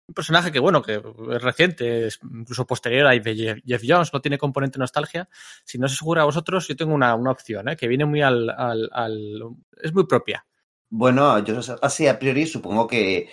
un 0.08 0.14
personaje 0.16 0.52
que, 0.52 0.60
bueno, 0.60 0.82
que 0.82 0.96
es 0.96 1.42
reciente, 1.42 2.08
es 2.08 2.20
incluso 2.24 2.68
posterior 2.68 3.08
a 3.08 3.14
Jeff 3.14 3.82
Jones, 3.88 4.14
no 4.14 4.22
tiene 4.22 4.38
componente 4.38 4.80
nostalgia. 4.80 5.30
Si 5.64 5.78
no 5.78 5.88
se 5.88 5.96
segura 5.96 6.24
a 6.24 6.26
vosotros, 6.26 6.68
yo 6.68 6.76
tengo 6.76 6.94
una, 6.94 7.16
una 7.16 7.32
opción, 7.32 7.70
¿eh? 7.70 7.76
que 7.76 7.88
viene 7.88 8.06
muy 8.06 8.22
al, 8.22 8.50
al, 8.50 8.90
al, 8.92 9.42
es 9.82 9.94
muy 9.94 10.06
propia. 10.06 10.46
Bueno, 10.90 11.40
yo 11.40 11.60
así 11.82 12.08
a 12.08 12.20
priori 12.20 12.46
supongo 12.46 12.86
que 12.86 13.30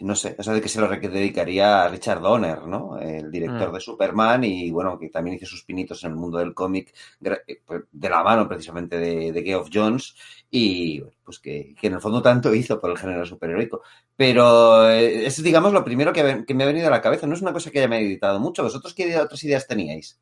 no 0.00 0.14
sé, 0.14 0.34
o 0.38 0.42
sea, 0.42 0.54
de 0.54 0.60
que 0.60 0.68
se 0.68 0.80
lo 0.80 0.88
dedicaría 0.88 1.84
a 1.84 1.88
Richard 1.88 2.20
Donner, 2.20 2.62
¿no? 2.62 2.98
El 2.98 3.30
director 3.30 3.70
mm. 3.70 3.74
de 3.74 3.80
Superman 3.80 4.44
y, 4.44 4.70
bueno, 4.70 4.98
que 4.98 5.08
también 5.08 5.36
hizo 5.36 5.46
sus 5.46 5.64
pinitos 5.64 6.02
en 6.04 6.10
el 6.10 6.16
mundo 6.16 6.38
del 6.38 6.54
cómic 6.54 6.94
eh, 7.22 7.60
pues, 7.64 7.82
de 7.90 8.08
la 8.08 8.22
mano 8.22 8.48
precisamente 8.48 8.98
de, 8.98 9.32
de 9.32 9.42
Geoff 9.42 9.68
Jones 9.72 10.14
y, 10.50 11.00
pues, 11.24 11.38
que, 11.38 11.74
que, 11.78 11.86
en 11.88 11.94
el 11.94 12.00
fondo 12.00 12.22
tanto 12.22 12.54
hizo 12.54 12.80
por 12.80 12.90
el 12.90 12.98
género 12.98 13.26
superheroico. 13.26 13.82
Pero 14.16 14.88
eh, 14.90 15.26
es, 15.26 15.42
digamos, 15.42 15.72
lo 15.72 15.84
primero 15.84 16.12
que, 16.12 16.44
que, 16.46 16.54
me 16.54 16.64
ha 16.64 16.68
venido 16.68 16.88
a 16.88 16.90
la 16.90 17.02
cabeza. 17.02 17.26
No 17.26 17.34
es 17.34 17.42
una 17.42 17.52
cosa 17.52 17.70
que 17.70 17.78
haya 17.78 17.88
meditado 17.88 18.40
mucho. 18.40 18.62
¿Vosotros 18.62 18.94
qué 18.94 19.18
otras 19.18 19.42
ideas 19.44 19.66
teníais? 19.66 20.18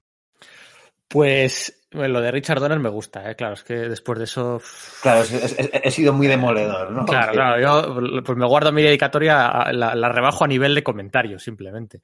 Pues 1.09 1.78
bueno, 1.91 2.15
lo 2.15 2.21
de 2.21 2.31
Richard 2.31 2.61
Donner 2.61 2.79
me 2.79 2.91
gusta, 2.91 3.31
¿eh? 3.31 3.35
claro, 3.35 3.55
es 3.55 3.65
que 3.65 3.75
después 3.75 4.19
de 4.19 4.25
eso. 4.25 4.61
Claro, 5.03 5.25
he 5.25 5.91
sido 5.91 6.13
muy 6.13 6.27
demoledor, 6.27 6.91
¿no? 6.91 7.07
Claro, 7.07 7.33
claro, 7.33 7.61
yo 7.61 8.23
pues 8.23 8.37
me 8.37 8.47
guardo 8.47 8.73
mi 8.73 8.83
dedicatoria, 8.83 9.73
la, 9.73 9.95
la 9.95 10.09
rebajo 10.11 10.45
a 10.45 10.49
nivel 10.49 10.75
de 10.75 10.83
comentarios, 10.83 11.43
simplemente. 11.43 12.03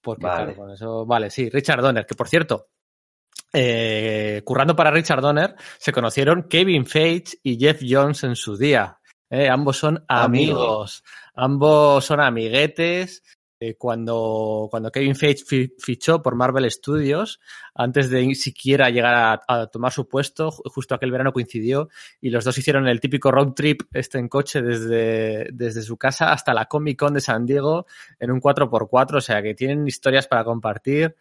Porque, 0.00 0.26
vale. 0.26 0.44
claro, 0.44 0.56
con 0.56 0.70
eso. 0.70 1.06
Vale, 1.06 1.30
sí, 1.30 1.48
Richard 1.50 1.82
Donner, 1.82 2.06
que 2.06 2.14
por 2.14 2.28
cierto, 2.28 2.68
eh, 3.52 4.42
currando 4.44 4.76
para 4.76 4.90
Richard 4.90 5.20
Donner, 5.20 5.54
se 5.78 5.92
conocieron 5.92 6.48
Kevin 6.48 6.86
Feige 6.86 7.38
y 7.42 7.58
Jeff 7.58 7.80
Jones 7.88 8.24
en 8.24 8.36
su 8.36 8.56
día. 8.56 8.98
Eh, 9.30 9.48
ambos 9.48 9.78
son 9.78 10.04
amigos, 10.08 11.02
Amigo. 11.34 11.54
ambos 11.54 12.04
son 12.04 12.20
amiguetes 12.20 13.22
eh, 13.66 13.76
cuando, 13.78 14.68
cuando 14.70 14.90
Kevin 14.90 15.14
Feige 15.14 15.72
fichó 15.78 16.22
por 16.22 16.34
Marvel 16.34 16.70
Studios, 16.70 17.40
antes 17.74 18.10
de 18.10 18.34
siquiera 18.34 18.90
llegar 18.90 19.14
a, 19.14 19.40
a, 19.48 19.66
tomar 19.68 19.90
su 19.90 20.06
puesto, 20.06 20.50
justo 20.50 20.94
aquel 20.94 21.10
verano 21.10 21.32
coincidió 21.32 21.88
y 22.20 22.28
los 22.28 22.44
dos 22.44 22.58
hicieron 22.58 22.86
el 22.86 23.00
típico 23.00 23.30
road 23.30 23.52
trip 23.52 23.82
este 23.92 24.18
en 24.18 24.28
coche 24.28 24.60
desde, 24.60 25.48
desde 25.52 25.80
su 25.80 25.96
casa 25.96 26.32
hasta 26.32 26.52
la 26.52 26.66
Comic 26.66 26.98
Con 26.98 27.14
de 27.14 27.20
San 27.20 27.46
Diego 27.46 27.86
en 28.18 28.30
un 28.30 28.40
4x4, 28.40 29.16
o 29.16 29.20
sea 29.20 29.42
que 29.42 29.54
tienen 29.54 29.86
historias 29.86 30.26
para 30.26 30.44
compartir. 30.44 31.16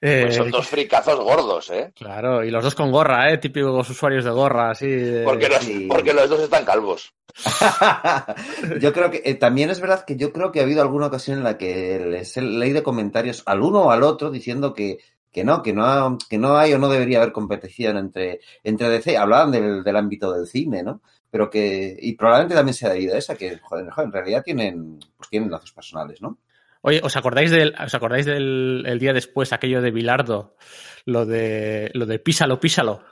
Eh, 0.00 0.22
pues 0.24 0.34
son 0.34 0.50
dos 0.50 0.68
fricazos 0.68 1.18
gordos, 1.20 1.70
¿eh? 1.70 1.90
Claro, 1.94 2.44
y 2.44 2.50
los 2.50 2.62
dos 2.62 2.74
con 2.74 2.92
gorra, 2.92 3.32
¿eh? 3.32 3.38
Típicos 3.38 3.88
usuarios 3.88 4.24
de 4.24 4.30
gorra, 4.30 4.70
así. 4.70 4.86
De... 4.86 5.24
Porque, 5.24 5.48
los, 5.48 5.64
sí. 5.64 5.86
porque 5.88 6.12
los 6.12 6.28
dos 6.28 6.40
están 6.40 6.66
calvos. 6.66 7.14
yo 8.80 8.92
creo 8.92 9.10
que 9.10 9.22
eh, 9.24 9.34
también 9.34 9.70
es 9.70 9.80
verdad 9.80 10.04
que 10.04 10.16
yo 10.16 10.32
creo 10.32 10.52
que 10.52 10.60
ha 10.60 10.64
habido 10.64 10.82
alguna 10.82 11.06
ocasión 11.06 11.38
en 11.38 11.44
la 11.44 11.56
que 11.56 11.98
les 11.98 12.36
he 12.36 12.42
leído 12.42 12.82
comentarios 12.82 13.42
al 13.46 13.62
uno 13.62 13.84
o 13.84 13.90
al 13.90 14.02
otro 14.02 14.30
diciendo 14.30 14.74
que, 14.74 14.98
que 15.32 15.44
no, 15.44 15.62
que 15.62 15.72
no, 15.72 16.18
que 16.28 16.36
no 16.36 16.58
hay 16.58 16.74
o 16.74 16.78
no 16.78 16.90
debería 16.90 17.18
haber 17.18 17.32
competición 17.32 17.96
entre, 17.96 18.40
entre 18.64 18.90
DC. 18.90 19.16
Hablaban 19.16 19.50
del, 19.50 19.82
del 19.82 19.96
ámbito 19.96 20.30
del 20.32 20.46
cine, 20.46 20.82
¿no? 20.82 21.00
Pero 21.30 21.48
que, 21.48 21.96
y 21.98 22.12
probablemente 22.14 22.54
también 22.54 22.74
se 22.74 22.86
ha 22.86 22.92
debido 22.92 23.14
a 23.14 23.18
esa, 23.18 23.34
que, 23.34 23.58
joder, 23.58 23.86
en 23.96 24.12
realidad 24.12 24.42
tienen, 24.44 24.98
pues 25.16 25.30
tienen 25.30 25.50
lazos 25.50 25.72
personales, 25.72 26.20
¿no? 26.20 26.38
Oye, 26.86 27.00
¿os 27.02 27.16
acordáis 27.16 27.50
del, 27.50 27.74
os 27.84 27.94
acordáis 27.96 28.26
del 28.26 28.84
el 28.86 28.98
día 29.00 29.12
después 29.12 29.52
aquello 29.52 29.82
de 29.82 29.90
Bilardo? 29.90 30.54
Lo 31.04 31.26
de 31.26 31.90
lo 31.94 32.06
de 32.06 32.20
písalo, 32.20 32.60
písalo. 32.60 33.02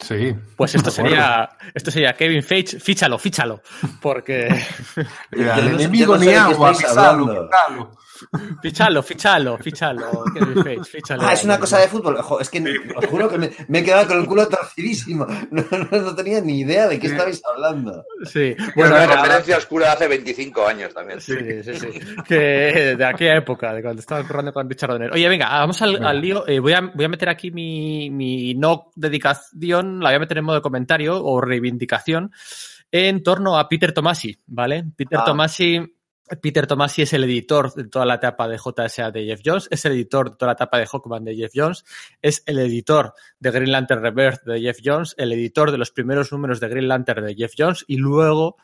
Sí. 0.00 0.34
Pues 0.56 0.74
esto 0.74 0.90
sería 0.90 1.46
esto 1.74 1.90
sería 1.90 2.14
Kevin 2.14 2.42
Feige, 2.42 2.80
fíchalo, 2.80 3.18
fíchalo, 3.18 3.60
porque 4.00 4.48
el 5.30 5.68
enemigo 5.74 6.16
ni 6.16 6.32
agua, 6.32 6.70
písalo, 6.70 7.48
písalo. 7.50 7.90
Fichalo, 8.62 9.02
fichalo, 9.02 9.58
fichalo. 9.58 10.24
Fichalo. 10.84 11.22
Ah, 11.22 11.32
es 11.32 11.44
una 11.44 11.58
cosa 11.58 11.78
de 11.78 11.88
fútbol. 11.88 12.16
Ojo, 12.16 12.40
es 12.40 12.48
que 12.48 12.62
os 12.96 13.06
juro 13.06 13.28
que 13.28 13.38
me, 13.38 13.50
me, 13.68 13.80
he 13.80 13.84
quedado 13.84 14.06
con 14.06 14.20
el 14.20 14.26
culo 14.26 14.48
torcidísimo. 14.48 15.26
No, 15.50 15.64
no, 15.70 16.02
no 16.02 16.14
tenía 16.14 16.40
ni 16.40 16.60
idea 16.60 16.88
de 16.88 16.98
qué 16.98 17.08
sí. 17.08 17.14
estabais 17.14 17.42
hablando. 17.44 18.04
Sí. 18.24 18.54
Bueno, 18.74 18.96
una 18.96 19.06
referencia 19.06 19.58
oscura 19.58 19.86
de 19.86 19.92
hace 19.92 20.08
25 20.08 20.66
años 20.66 20.94
también. 20.94 21.20
Sí, 21.20 21.34
sí, 21.62 21.74
sí. 21.74 21.88
Que 22.26 22.96
de 22.96 23.04
aquella 23.04 23.36
época, 23.36 23.72
de 23.74 23.82
cuando 23.82 24.00
estaba 24.00 24.26
currando 24.26 24.52
con 24.52 24.68
Richard 24.68 24.92
Donner. 24.92 25.12
Oye, 25.12 25.28
venga, 25.28 25.48
vamos 25.48 25.80
al, 25.82 26.04
al 26.04 26.20
lío. 26.20 26.46
Eh, 26.48 26.60
voy, 26.60 26.72
a, 26.72 26.80
voy 26.80 27.04
a 27.04 27.08
meter 27.08 27.28
aquí 27.28 27.50
mi, 27.50 28.10
mi 28.10 28.54
no 28.54 28.90
dedicación, 28.94 30.00
la 30.00 30.10
voy 30.10 30.16
a 30.16 30.20
meter 30.20 30.38
en 30.38 30.44
modo 30.44 30.56
de 30.56 30.62
comentario 30.62 31.22
o 31.22 31.40
reivindicación 31.40 32.32
en 32.92 33.22
torno 33.22 33.58
a 33.58 33.68
Peter 33.68 33.92
Tomasi, 33.92 34.38
¿vale? 34.46 34.84
Peter 34.94 35.18
ah. 35.20 35.24
Tomasi 35.24 35.80
Peter 36.40 36.66
Tomasi 36.66 37.02
es 37.02 37.12
el 37.12 37.24
editor 37.24 37.74
de 37.74 37.84
toda 37.84 38.06
la 38.06 38.14
etapa 38.14 38.48
de 38.48 38.56
JSA 38.56 39.10
de 39.10 39.26
Jeff 39.26 39.40
Jones, 39.44 39.68
es 39.70 39.84
el 39.84 39.92
editor 39.92 40.30
de 40.30 40.36
toda 40.36 40.50
la 40.50 40.54
etapa 40.54 40.78
de 40.78 40.86
Hawkman 40.86 41.24
de 41.24 41.36
Jeff 41.36 41.52
Jones, 41.54 41.84
es 42.20 42.42
el 42.46 42.58
editor 42.58 43.14
de 43.38 43.50
Green 43.50 43.72
Lantern 43.72 44.02
Rebirth 44.02 44.42
de 44.44 44.60
Jeff 44.60 44.78
Jones, 44.82 45.14
el 45.18 45.32
editor 45.32 45.70
de 45.70 45.78
los 45.78 45.90
primeros 45.90 46.32
números 46.32 46.60
de 46.60 46.68
Green 46.68 46.88
Lantern 46.88 47.26
de 47.26 47.34
Jeff 47.34 47.52
Jones 47.56 47.84
y 47.86 47.96
luego, 47.96 48.56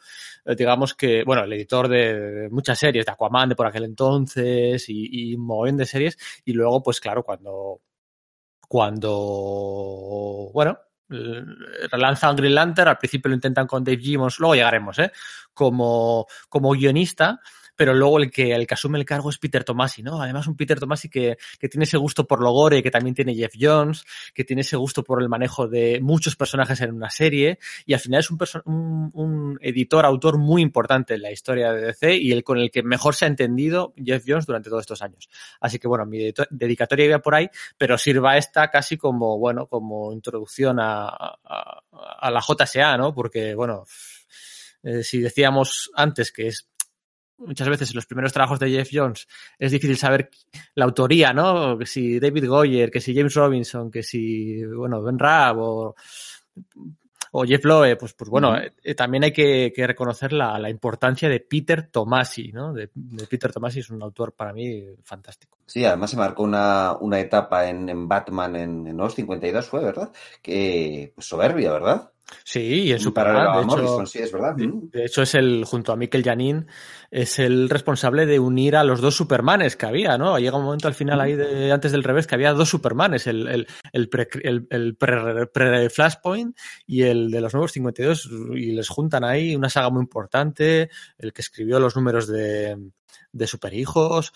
eh, 0.44 0.54
digamos 0.56 0.94
que, 0.94 1.24
bueno, 1.24 1.44
el 1.44 1.52
editor 1.52 1.88
de 1.88 2.48
muchas 2.50 2.78
series, 2.78 3.04
de 3.04 3.12
Aquaman 3.12 3.50
de 3.50 3.56
por 3.56 3.66
aquel 3.66 3.84
entonces 3.84 4.88
y, 4.88 5.32
y 5.32 5.36
montón 5.36 5.76
de 5.76 5.86
series 5.86 6.18
y 6.44 6.52
luego, 6.52 6.82
pues 6.82 7.00
claro, 7.00 7.22
cuando, 7.22 7.82
cuando, 8.68 10.50
bueno, 10.52 10.78
relanzan 11.90 12.36
Green 12.36 12.54
Lantern, 12.54 12.88
al 12.90 12.98
principio 12.98 13.30
lo 13.30 13.34
intentan 13.34 13.66
con 13.66 13.82
Dave 13.82 13.98
Gibbons, 13.98 14.38
luego 14.38 14.54
llegaremos, 14.54 14.98
¿eh? 14.98 15.12
Como, 15.54 16.26
como 16.48 16.72
guionista, 16.72 17.40
pero 17.78 17.94
luego 17.94 18.18
el 18.18 18.28
que, 18.32 18.50
el 18.52 18.66
que 18.66 18.74
asume 18.74 18.98
el 18.98 19.04
cargo 19.04 19.30
es 19.30 19.38
Peter 19.38 19.62
Tomasi, 19.62 20.02
¿no? 20.02 20.20
Además 20.20 20.48
un 20.48 20.56
Peter 20.56 20.80
Tomasi 20.80 21.08
que, 21.08 21.38
que 21.60 21.68
tiene 21.68 21.84
ese 21.84 21.96
gusto 21.96 22.26
por 22.26 22.42
lo 22.42 22.50
gore, 22.50 22.82
que 22.82 22.90
también 22.90 23.14
tiene 23.14 23.36
Jeff 23.36 23.52
Jones, 23.58 24.04
que 24.34 24.42
tiene 24.42 24.62
ese 24.62 24.76
gusto 24.76 25.04
por 25.04 25.22
el 25.22 25.28
manejo 25.28 25.68
de 25.68 26.00
muchos 26.02 26.34
personajes 26.34 26.80
en 26.80 26.92
una 26.92 27.08
serie, 27.08 27.60
y 27.86 27.94
al 27.94 28.00
final 28.00 28.18
es 28.18 28.30
un, 28.32 28.38
un, 28.64 29.10
un 29.14 29.58
editor, 29.62 30.04
autor 30.04 30.38
muy 30.38 30.60
importante 30.60 31.14
en 31.14 31.22
la 31.22 31.30
historia 31.30 31.72
de 31.72 31.82
DC 31.82 32.16
y 32.16 32.32
el 32.32 32.42
con 32.42 32.58
el 32.58 32.72
que 32.72 32.82
mejor 32.82 33.14
se 33.14 33.26
ha 33.26 33.28
entendido 33.28 33.94
Jeff 33.96 34.24
Jones 34.26 34.44
durante 34.44 34.70
todos 34.70 34.80
estos 34.80 35.00
años. 35.00 35.28
Así 35.60 35.78
que 35.78 35.86
bueno, 35.86 36.04
mi 36.04 36.32
dedicatoria 36.50 37.04
iba 37.04 37.20
por 37.20 37.36
ahí, 37.36 37.48
pero 37.76 37.96
sirva 37.96 38.36
esta 38.36 38.70
casi 38.70 38.96
como, 38.96 39.38
bueno, 39.38 39.68
como 39.68 40.12
introducción 40.12 40.80
a, 40.80 41.06
a, 41.08 41.82
a 41.92 42.30
la 42.32 42.40
JSA, 42.40 42.96
¿no? 42.96 43.14
Porque, 43.14 43.54
bueno, 43.54 43.84
eh, 44.82 45.04
si 45.04 45.20
decíamos 45.20 45.92
antes 45.94 46.32
que 46.32 46.48
es 46.48 46.68
muchas 47.38 47.68
veces 47.68 47.90
en 47.90 47.96
los 47.96 48.06
primeros 48.06 48.32
trabajos 48.32 48.58
de 48.58 48.70
Jeff 48.70 48.88
Jones 48.92 49.26
es 49.58 49.72
difícil 49.72 49.96
saber 49.96 50.30
la 50.74 50.84
autoría, 50.84 51.32
¿no? 51.32 51.78
Que 51.78 51.86
si 51.86 52.18
David 52.18 52.46
Goyer, 52.46 52.90
que 52.90 53.00
si 53.00 53.14
James 53.14 53.34
Robinson, 53.34 53.90
que 53.90 54.02
si, 54.02 54.64
bueno, 54.64 55.02
Ben 55.02 55.18
Raab 55.18 55.58
o, 55.58 55.94
o 57.32 57.44
Jeff 57.44 57.64
Lowe, 57.64 57.96
pues, 57.96 58.14
pues 58.14 58.30
bueno, 58.30 58.56
eh, 58.56 58.94
también 58.94 59.24
hay 59.24 59.32
que, 59.32 59.72
que 59.74 59.86
reconocer 59.86 60.32
la, 60.32 60.58
la, 60.58 60.70
importancia 60.70 61.28
de 61.28 61.40
Peter 61.40 61.88
Tomasi, 61.90 62.52
¿no? 62.52 62.72
De, 62.72 62.90
de, 62.94 63.26
Peter 63.26 63.52
Tomasi 63.52 63.80
es 63.80 63.90
un 63.90 64.02
autor 64.02 64.32
para 64.32 64.52
mí 64.52 64.84
fantástico. 65.04 65.58
Sí, 65.66 65.84
además 65.84 66.10
se 66.10 66.16
marcó 66.16 66.42
una, 66.42 66.96
una 67.00 67.20
etapa 67.20 67.68
en, 67.68 67.88
en 67.88 68.08
Batman 68.08 68.56
en, 68.56 68.86
en, 68.86 68.96
los 68.96 69.14
52 69.14 69.66
fue, 69.66 69.84
¿verdad? 69.84 70.10
Que 70.42 71.12
pues, 71.14 71.26
soberbia, 71.26 71.72
¿verdad? 71.72 72.10
Sí, 72.44 72.60
y 72.60 72.92
en 72.92 73.00
Superman, 73.00 73.66
de 73.66 73.74
hecho, 73.74 74.06
sí, 74.06 74.18
es 74.18 74.32
verdad. 74.32 74.54
De, 74.54 74.70
de, 74.72 75.04
hecho, 75.04 75.22
es 75.22 75.34
el, 75.34 75.64
junto 75.64 75.92
a 75.92 75.96
Michael 75.96 76.24
Janin, 76.24 76.66
es 77.10 77.38
el 77.38 77.68
responsable 77.68 78.26
de 78.26 78.38
unir 78.38 78.76
a 78.76 78.84
los 78.84 79.00
dos 79.00 79.16
Supermanes 79.16 79.76
que 79.76 79.86
había, 79.86 80.18
¿no? 80.18 80.38
Llega 80.38 80.56
un 80.56 80.64
momento 80.64 80.88
al 80.88 80.94
final 80.94 81.20
ahí, 81.20 81.34
de, 81.34 81.72
antes 81.72 81.92
del 81.92 82.04
revés, 82.04 82.26
que 82.26 82.34
había 82.34 82.52
dos 82.52 82.68
Supermanes, 82.68 83.26
el, 83.26 83.48
el, 83.48 83.66
el, 83.92 84.08
pre, 84.08 84.28
el, 84.42 84.66
el 84.70 84.96
pre, 84.96 85.46
pre, 85.46 85.88
y 86.86 87.02
el 87.02 87.30
de 87.30 87.40
los 87.40 87.54
nuevos 87.54 87.72
52, 87.72 88.30
y 88.54 88.72
les 88.72 88.88
juntan 88.88 89.24
ahí 89.24 89.56
una 89.56 89.70
saga 89.70 89.90
muy 89.90 90.02
importante, 90.02 90.90
el 91.18 91.32
que 91.32 91.42
escribió 91.42 91.80
los 91.80 91.96
números 91.96 92.28
de, 92.28 92.76
de 93.32 93.46
superhijos, 93.46 94.32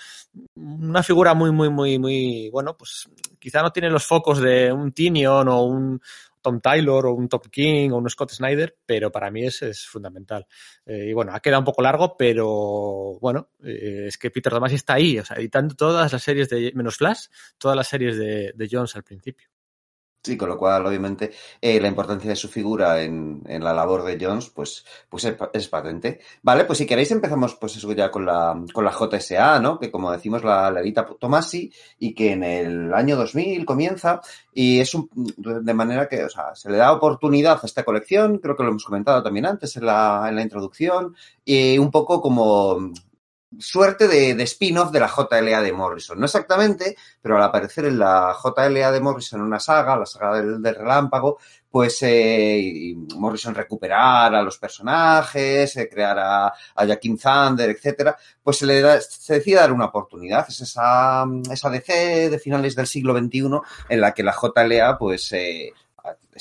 una 0.55 1.03
figura 1.03 1.35
muy, 1.35 1.51
muy, 1.51 1.71
muy, 1.71 1.99
muy, 1.99 2.51
bueno, 2.51 2.77
pues 2.77 3.09
quizá 3.39 3.63
no 3.63 3.73
tiene 3.73 3.91
los 3.91 4.07
focos 4.07 4.39
de 4.39 4.73
un 4.73 4.93
Tinion 4.93 5.49
o 5.49 5.65
un, 5.65 6.01
Tom 6.43 6.61
Taylor 6.61 7.07
o 7.07 7.15
un 7.15 7.29
Top 7.29 7.49
King 7.49 7.91
o 7.91 7.97
un 7.99 8.11
Scott 8.11 8.33
Snyder, 8.33 8.77
pero 8.85 9.11
para 9.11 9.31
mí 9.31 9.47
es, 9.47 9.63
es 9.63 9.87
fundamental. 9.87 10.47
Eh, 10.85 11.07
y 11.11 11.13
bueno, 11.13 11.33
ha 11.35 11.41
quedado 11.41 11.61
un 11.61 11.65
poco 11.65 11.83
largo, 11.83 12.17
pero 12.17 13.19
bueno, 13.21 13.51
eh, 13.65 14.07
es 14.09 14.19
que 14.19 14.31
Peter 14.31 14.53
Tomasi 14.53 14.75
está 14.75 14.95
ahí, 14.95 15.19
o 15.19 15.25
sea, 15.25 15.37
editando 15.37 15.75
todas 15.75 16.13
las 16.13 16.23
series 16.23 16.49
de, 16.49 16.73
menos 16.75 16.97
Flash, 16.97 17.27
todas 17.59 17.77
las 17.77 17.89
series 17.89 18.19
de, 18.19 18.53
de 18.55 18.69
Jones 18.71 18.97
al 18.97 19.05
principio. 19.05 19.52
Sí, 20.25 20.37
con 20.37 20.49
lo 20.49 20.57
cual, 20.57 20.87
obviamente, 20.87 21.33
eh, 21.61 21.81
la 21.81 21.89
importancia 21.89 22.31
de 22.31 22.37
su 22.37 22.49
figura 22.49 23.03
en, 23.03 23.43
en, 23.45 23.65
la 23.65 23.73
labor 23.73 24.05
de 24.05 24.25
Jones, 24.25 24.51
pues, 24.51 24.85
pues 25.09 25.25
es, 25.25 25.35
es, 25.53 25.67
patente. 25.67 26.21
Vale, 26.43 26.65
pues 26.65 26.79
si 26.79 26.87
queréis 26.87 27.11
empezamos, 27.11 27.57
pues 27.57 27.75
eso 27.77 27.91
ya 27.93 28.09
con 28.09 28.25
la, 28.25 28.63
con 28.73 28.85
la 28.85 28.93
JSA, 28.93 29.59
¿no? 29.59 29.81
Que 29.81 29.91
como 29.91 30.13
decimos, 30.13 30.45
la, 30.45 30.71
la 30.71 30.81
edita 30.81 31.05
Tomasi 31.19 31.73
y 31.99 32.15
que 32.15 32.33
en 32.33 32.45
el 32.45 32.95
año 32.95 33.17
2000 33.17 33.65
comienza 33.65 34.21
y 34.55 34.79
es 34.79 34.95
un, 34.95 35.11
de 35.13 35.75
manera 35.75 36.09
que, 36.09 36.23
o 36.23 36.29
sea, 36.29 36.55
se 36.55 36.71
le 36.71 36.77
da 36.77 36.93
oportunidad 36.93 37.59
a 37.61 37.67
esta 37.67 37.83
colección, 37.83 38.39
creo 38.39 38.57
que 38.57 38.63
lo 38.63 38.69
hemos 38.69 38.85
comentado 38.85 39.25
también 39.25 39.47
antes 39.47 39.77
en 39.77 39.87
la, 39.87 40.27
en 40.29 40.37
la 40.37 40.43
introducción, 40.43 41.17
y 41.45 41.79
un 41.79 41.91
poco 41.91 42.21
como 42.21 42.93
suerte 43.59 44.09
de, 44.09 44.35
de 44.35 44.43
spin-off 44.45 44.91
de 44.91 45.01
la 45.01 45.09
JLA 45.09 45.63
de 45.63 45.73
Morrison. 45.73 46.19
No 46.19 46.27
exactamente, 46.27 46.97
pero 47.21 47.37
al 47.37 47.43
aparecer 47.43 47.87
en 47.87 47.99
la 47.99 48.37
JLA 48.43 48.93
de 48.93 49.01
Morrison 49.01 49.41
una 49.41 49.61
saga, 49.61 49.97
la 49.97 50.07
saga 50.07 50.37
del, 50.37 50.63
del 50.63 50.75
relámpago, 50.75 51.39
pues 51.73 51.99
eh, 52.03 52.95
Morrison 53.17 53.55
recuperar 53.55 54.35
a 54.35 54.43
los 54.43 54.59
personajes, 54.59 55.75
eh, 55.79 55.89
crear 55.89 56.19
a, 56.19 56.47
a 56.49 56.87
Jaquim 56.87 57.17
Thunder, 57.17 57.71
etcétera, 57.71 58.17
pues 58.43 58.59
se 58.59 58.67
le 58.67 58.83
da, 58.83 59.01
se 59.01 59.35
decide 59.35 59.57
dar 59.57 59.73
una 59.73 59.87
oportunidad. 59.87 60.45
Es 60.47 60.61
esa, 60.61 61.25
esa 61.51 61.71
DC 61.71 62.29
de 62.29 62.39
finales 62.39 62.77
del 62.77 62.87
siglo 62.87 63.17
XXI 63.17 63.61
en 63.89 64.01
la 64.03 64.13
que 64.13 64.23
la 64.23 64.35
JLA, 64.35 64.99
pues, 64.99 65.33
eh, 65.33 65.73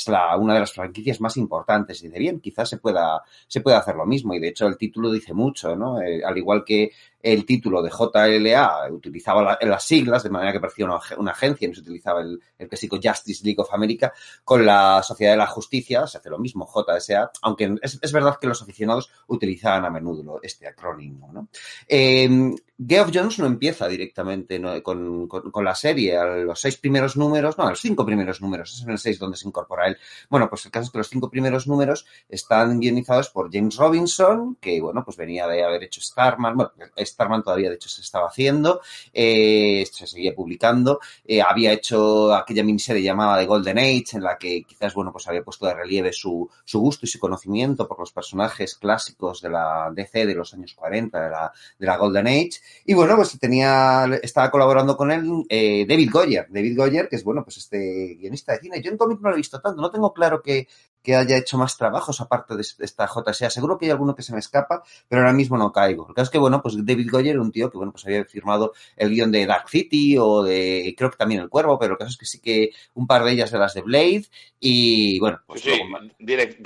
es 0.02 0.08
la, 0.08 0.36
una 0.38 0.56
de 0.56 0.60
las 0.60 0.74
franquicias 0.74 1.22
más 1.22 1.38
importantes 1.38 2.04
y 2.04 2.10
de 2.10 2.20
bien, 2.20 2.40
quizás 2.40 2.70
se 2.70 2.78
pueda, 2.78 3.22
se 3.48 3.62
pueda 3.62 3.78
hacer 3.78 3.96
lo 3.96 4.06
mismo 4.06 4.34
y 4.34 4.40
de 4.40 4.50
hecho 4.50 4.68
el 4.68 4.78
título 4.78 5.12
dice 5.12 5.34
mucho, 5.34 5.76
¿no? 5.76 6.02
Eh, 6.02 6.24
al 6.24 6.38
igual 6.38 6.64
que 6.66 6.92
el 7.22 7.46
título 7.46 7.84
de 7.84 7.92
JLA 7.92 8.92
utilizaba 8.92 9.44
la, 9.44 9.60
las 9.62 9.84
siglas 9.84 10.24
de 10.24 10.32
manera 10.32 10.52
que 10.52 10.60
parecía 10.60 10.86
una, 10.86 11.00
una 11.18 11.32
agencia 11.32 11.68
no 11.68 11.76
se 11.76 11.82
utilizaba 11.82 12.22
el, 12.22 12.40
el 12.58 12.68
clásico 12.68 12.98
Justice 13.02 13.46
League 13.46 13.62
of 13.62 13.72
America, 13.74 14.12
con 14.44 14.66
la 14.66 15.04
Sociedad 15.04 15.34
de 15.34 15.38
la 15.38 15.48
Justicia 15.48 16.08
se 16.08 16.18
hace 16.18 16.30
lo 16.30 16.40
mismo, 16.40 16.68
JSA, 16.68 17.32
aunque 17.44 17.76
es, 17.82 18.00
es 18.02 18.12
verdad 18.12 18.38
que 18.42 18.48
los 18.48 18.62
aficionados 18.62 19.12
utilizaban 19.28 19.86
a 19.86 19.90
menudo 19.90 20.40
este 20.42 20.68
acrónimo, 20.68 21.32
¿no? 21.32 21.48
Eh, 21.88 22.56
Geoff 22.88 23.12
Jones 23.14 23.38
no 23.38 23.46
empieza 23.46 23.88
directamente 23.88 24.58
¿no? 24.58 24.82
Con, 24.82 25.28
con, 25.28 25.52
con, 25.52 25.64
la 25.64 25.76
serie, 25.76 26.18
a 26.18 26.26
los 26.26 26.60
seis 26.60 26.78
primeros 26.78 27.16
números, 27.16 27.58
no, 27.58 27.66
a 27.66 27.70
los 27.70 27.80
cinco 27.80 28.06
primeros 28.06 28.42
números, 28.42 28.74
es 28.74 28.84
en 28.84 28.90
el 28.90 28.98
seis 28.98 29.20
donde 29.20 29.38
se 29.38 29.48
incorpora 29.48 29.88
él. 29.92 29.98
Bueno, 30.30 30.50
pues 30.50 30.66
el 30.66 30.72
caso 30.72 30.86
es 30.86 30.92
que 30.92 30.98
los 30.98 31.10
cinco 31.10 31.30
primeros 31.30 31.68
números 31.68 32.06
están 32.30 32.80
guionizados 32.80 33.30
por 33.30 33.52
James 33.52 33.76
Robinson, 33.76 34.58
que, 34.60 34.82
bueno, 34.82 35.04
pues 35.04 35.18
venía 35.18 35.48
de 35.48 35.64
haber 35.64 35.84
hecho 35.84 36.02
Starman, 36.02 36.56
bueno, 36.56 36.72
Starman 36.98 37.44
todavía 37.44 37.70
de 37.70 37.76
hecho 37.76 37.90
se 37.90 38.02
estaba 38.02 38.28
haciendo, 38.28 38.82
eh, 39.14 39.86
se 39.92 40.08
seguía 40.08 40.34
publicando, 40.34 41.00
eh, 41.26 41.42
había 41.42 41.74
hecho 41.74 42.34
aquella 42.34 42.64
miniserie 42.64 43.04
llamada 43.04 43.40
The 43.40 43.46
Golden 43.46 43.78
Age, 43.78 44.06
en 44.14 44.24
la 44.24 44.38
que 44.38 44.64
quizás, 44.64 44.94
bueno, 44.94 45.12
pues 45.12 45.28
había 45.28 45.44
puesto 45.44 45.66
de 45.66 45.74
relieve 45.74 46.14
su, 46.14 46.50
su 46.64 46.80
gusto 46.80 47.06
y 47.06 47.10
su 47.10 47.20
conocimiento 47.20 47.88
por 47.88 48.00
los 48.00 48.12
personajes 48.12 48.76
clásicos 48.76 49.42
de 49.42 49.50
la 49.50 49.92
DC 49.94 50.26
de 50.26 50.36
los 50.36 50.54
años 50.54 50.74
40, 50.74 51.24
de 51.24 51.30
la, 51.30 51.52
de 51.78 51.86
la 51.86 51.98
Golden 51.98 52.28
Age, 52.28 52.52
y 52.86 52.94
bueno, 52.94 53.16
pues 53.16 53.38
tenía, 53.40 54.06
estaba 54.22 54.52
colaborando 54.52 54.98
con 54.98 55.12
él 55.12 55.46
eh, 55.50 55.86
David 55.88 56.10
Goyer, 56.12 56.48
David 56.50 56.78
Goyer, 56.78 57.10
que 57.10 57.16
es, 57.16 57.24
bueno, 57.24 57.44
pues 57.44 57.58
este 57.58 58.16
guionista 58.20 58.54
de 58.54 58.60
cine, 58.60 58.82
yo 58.82 58.92
en 58.92 58.98
cómic 58.98 59.20
no 59.22 59.30
lo 59.30 59.36
he 59.36 59.38
visto 59.38 59.60
tanto, 59.60 59.71
no 59.76 59.92
tengo 59.92 60.14
claro 60.14 60.42
que, 60.42 60.68
que 61.04 61.16
haya 61.16 61.38
hecho 61.38 61.58
más 61.58 61.78
trabajos 61.78 62.22
aparte 62.22 62.56
de 62.56 62.62
esta 62.62 63.08
JSA. 63.08 63.50
Seguro 63.50 63.78
que 63.78 63.86
hay 63.86 63.92
alguno 63.92 64.16
que 64.16 64.22
se 64.22 64.34
me 64.34 64.40
escapa, 64.40 64.84
pero 65.08 65.22
ahora 65.22 65.34
mismo 65.34 65.58
no 65.58 65.72
caigo. 65.72 66.08
El 66.08 66.16
caso 66.16 66.26
es 66.26 66.30
que, 66.30 66.38
bueno, 66.38 66.62
pues 66.62 66.76
David 66.78 67.10
Goyer 67.12 67.40
un 67.40 67.52
tío 67.52 67.72
que, 67.72 67.78
bueno, 67.78 67.92
pues 67.92 68.06
había 68.06 68.24
firmado 68.26 68.74
el 68.96 69.10
guion 69.10 69.32
de 69.32 69.46
Dark 69.46 69.70
City 69.70 70.18
o 70.18 70.44
de, 70.44 70.94
creo 70.98 71.10
que 71.10 71.18
también 71.18 71.42
El 71.42 71.50
Cuervo, 71.50 71.80
pero 71.80 71.94
el 71.94 71.98
caso 71.98 72.12
es 72.12 72.18
que 72.18 72.26
sí 72.26 72.40
que 72.40 72.72
un 72.94 73.08
par 73.08 73.24
de 73.24 73.32
ellas 73.32 73.52
de 73.52 73.60
las 73.60 73.74
de 73.74 73.82
Blade 73.82 74.26
y, 74.60 75.20
bueno, 75.20 75.40
pues... 75.46 75.62
Sí, 75.62 75.72
direct, 76.20 76.62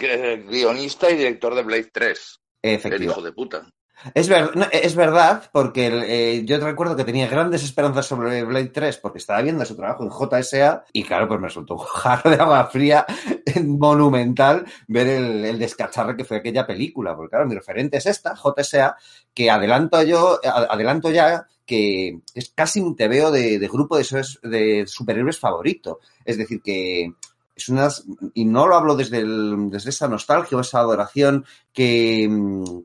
guionista 0.49 1.09
y 1.09 1.15
director 1.15 1.55
de 1.55 1.63
Blade 1.63 1.89
3. 1.91 2.39
Efectivamente. 2.61 3.05
El 3.05 3.11
hijo 3.11 3.21
de 3.21 3.31
puta. 3.31 3.69
Es, 4.13 4.29
ver, 4.29 4.51
es, 4.71 4.95
verdad, 4.95 5.49
porque 5.51 5.87
eh, 5.87 6.45
yo 6.45 6.59
te 6.59 6.65
recuerdo 6.65 6.95
que 6.95 7.03
tenía 7.03 7.27
grandes 7.27 7.63
esperanzas 7.63 8.05
sobre 8.05 8.43
Blade 8.43 8.69
3 8.69 8.97
porque 8.97 9.17
estaba 9.17 9.41
viendo 9.41 9.65
su 9.65 9.75
trabajo 9.75 10.03
en 10.03 10.11
JSA 10.11 10.85
y 10.93 11.03
claro, 11.03 11.27
pues 11.27 11.39
me 11.39 11.47
resultó 11.47 11.75
un 11.75 11.79
jarro 11.79 12.29
de 12.29 12.37
agua 12.37 12.65
fría 12.67 13.05
monumental 13.65 14.65
ver 14.87 15.07
el, 15.07 15.45
el, 15.45 15.59
descacharre 15.59 16.15
que 16.15 16.25
fue 16.25 16.37
aquella 16.37 16.67
película, 16.67 17.15
porque 17.15 17.31
claro, 17.31 17.47
mi 17.47 17.55
referente 17.55 17.97
es 17.97 18.05
esta, 18.05 18.35
JSA, 18.35 18.95
que 19.33 19.49
adelanto 19.49 20.01
yo, 20.03 20.39
adelanto 20.43 21.09
ya 21.09 21.47
que 21.65 22.19
es 22.33 22.51
casi 22.53 22.79
un 22.79 22.95
tebeo 22.95 23.31
de, 23.31 23.57
de 23.57 23.67
grupo 23.67 23.97
de, 23.97 24.05
de 24.43 24.85
superhéroes 24.87 25.39
favorito. 25.39 25.99
Es 26.23 26.37
decir, 26.37 26.61
que 26.61 27.11
es 27.55 27.69
unas, 27.69 28.03
y 28.33 28.45
no 28.45 28.67
lo 28.67 28.75
hablo 28.75 28.95
desde, 28.95 29.19
el, 29.19 29.69
desde 29.69 29.89
esa 29.89 30.07
nostalgia 30.07 30.57
o 30.57 30.61
esa 30.61 30.79
adoración 30.79 31.45
que, 31.71 32.29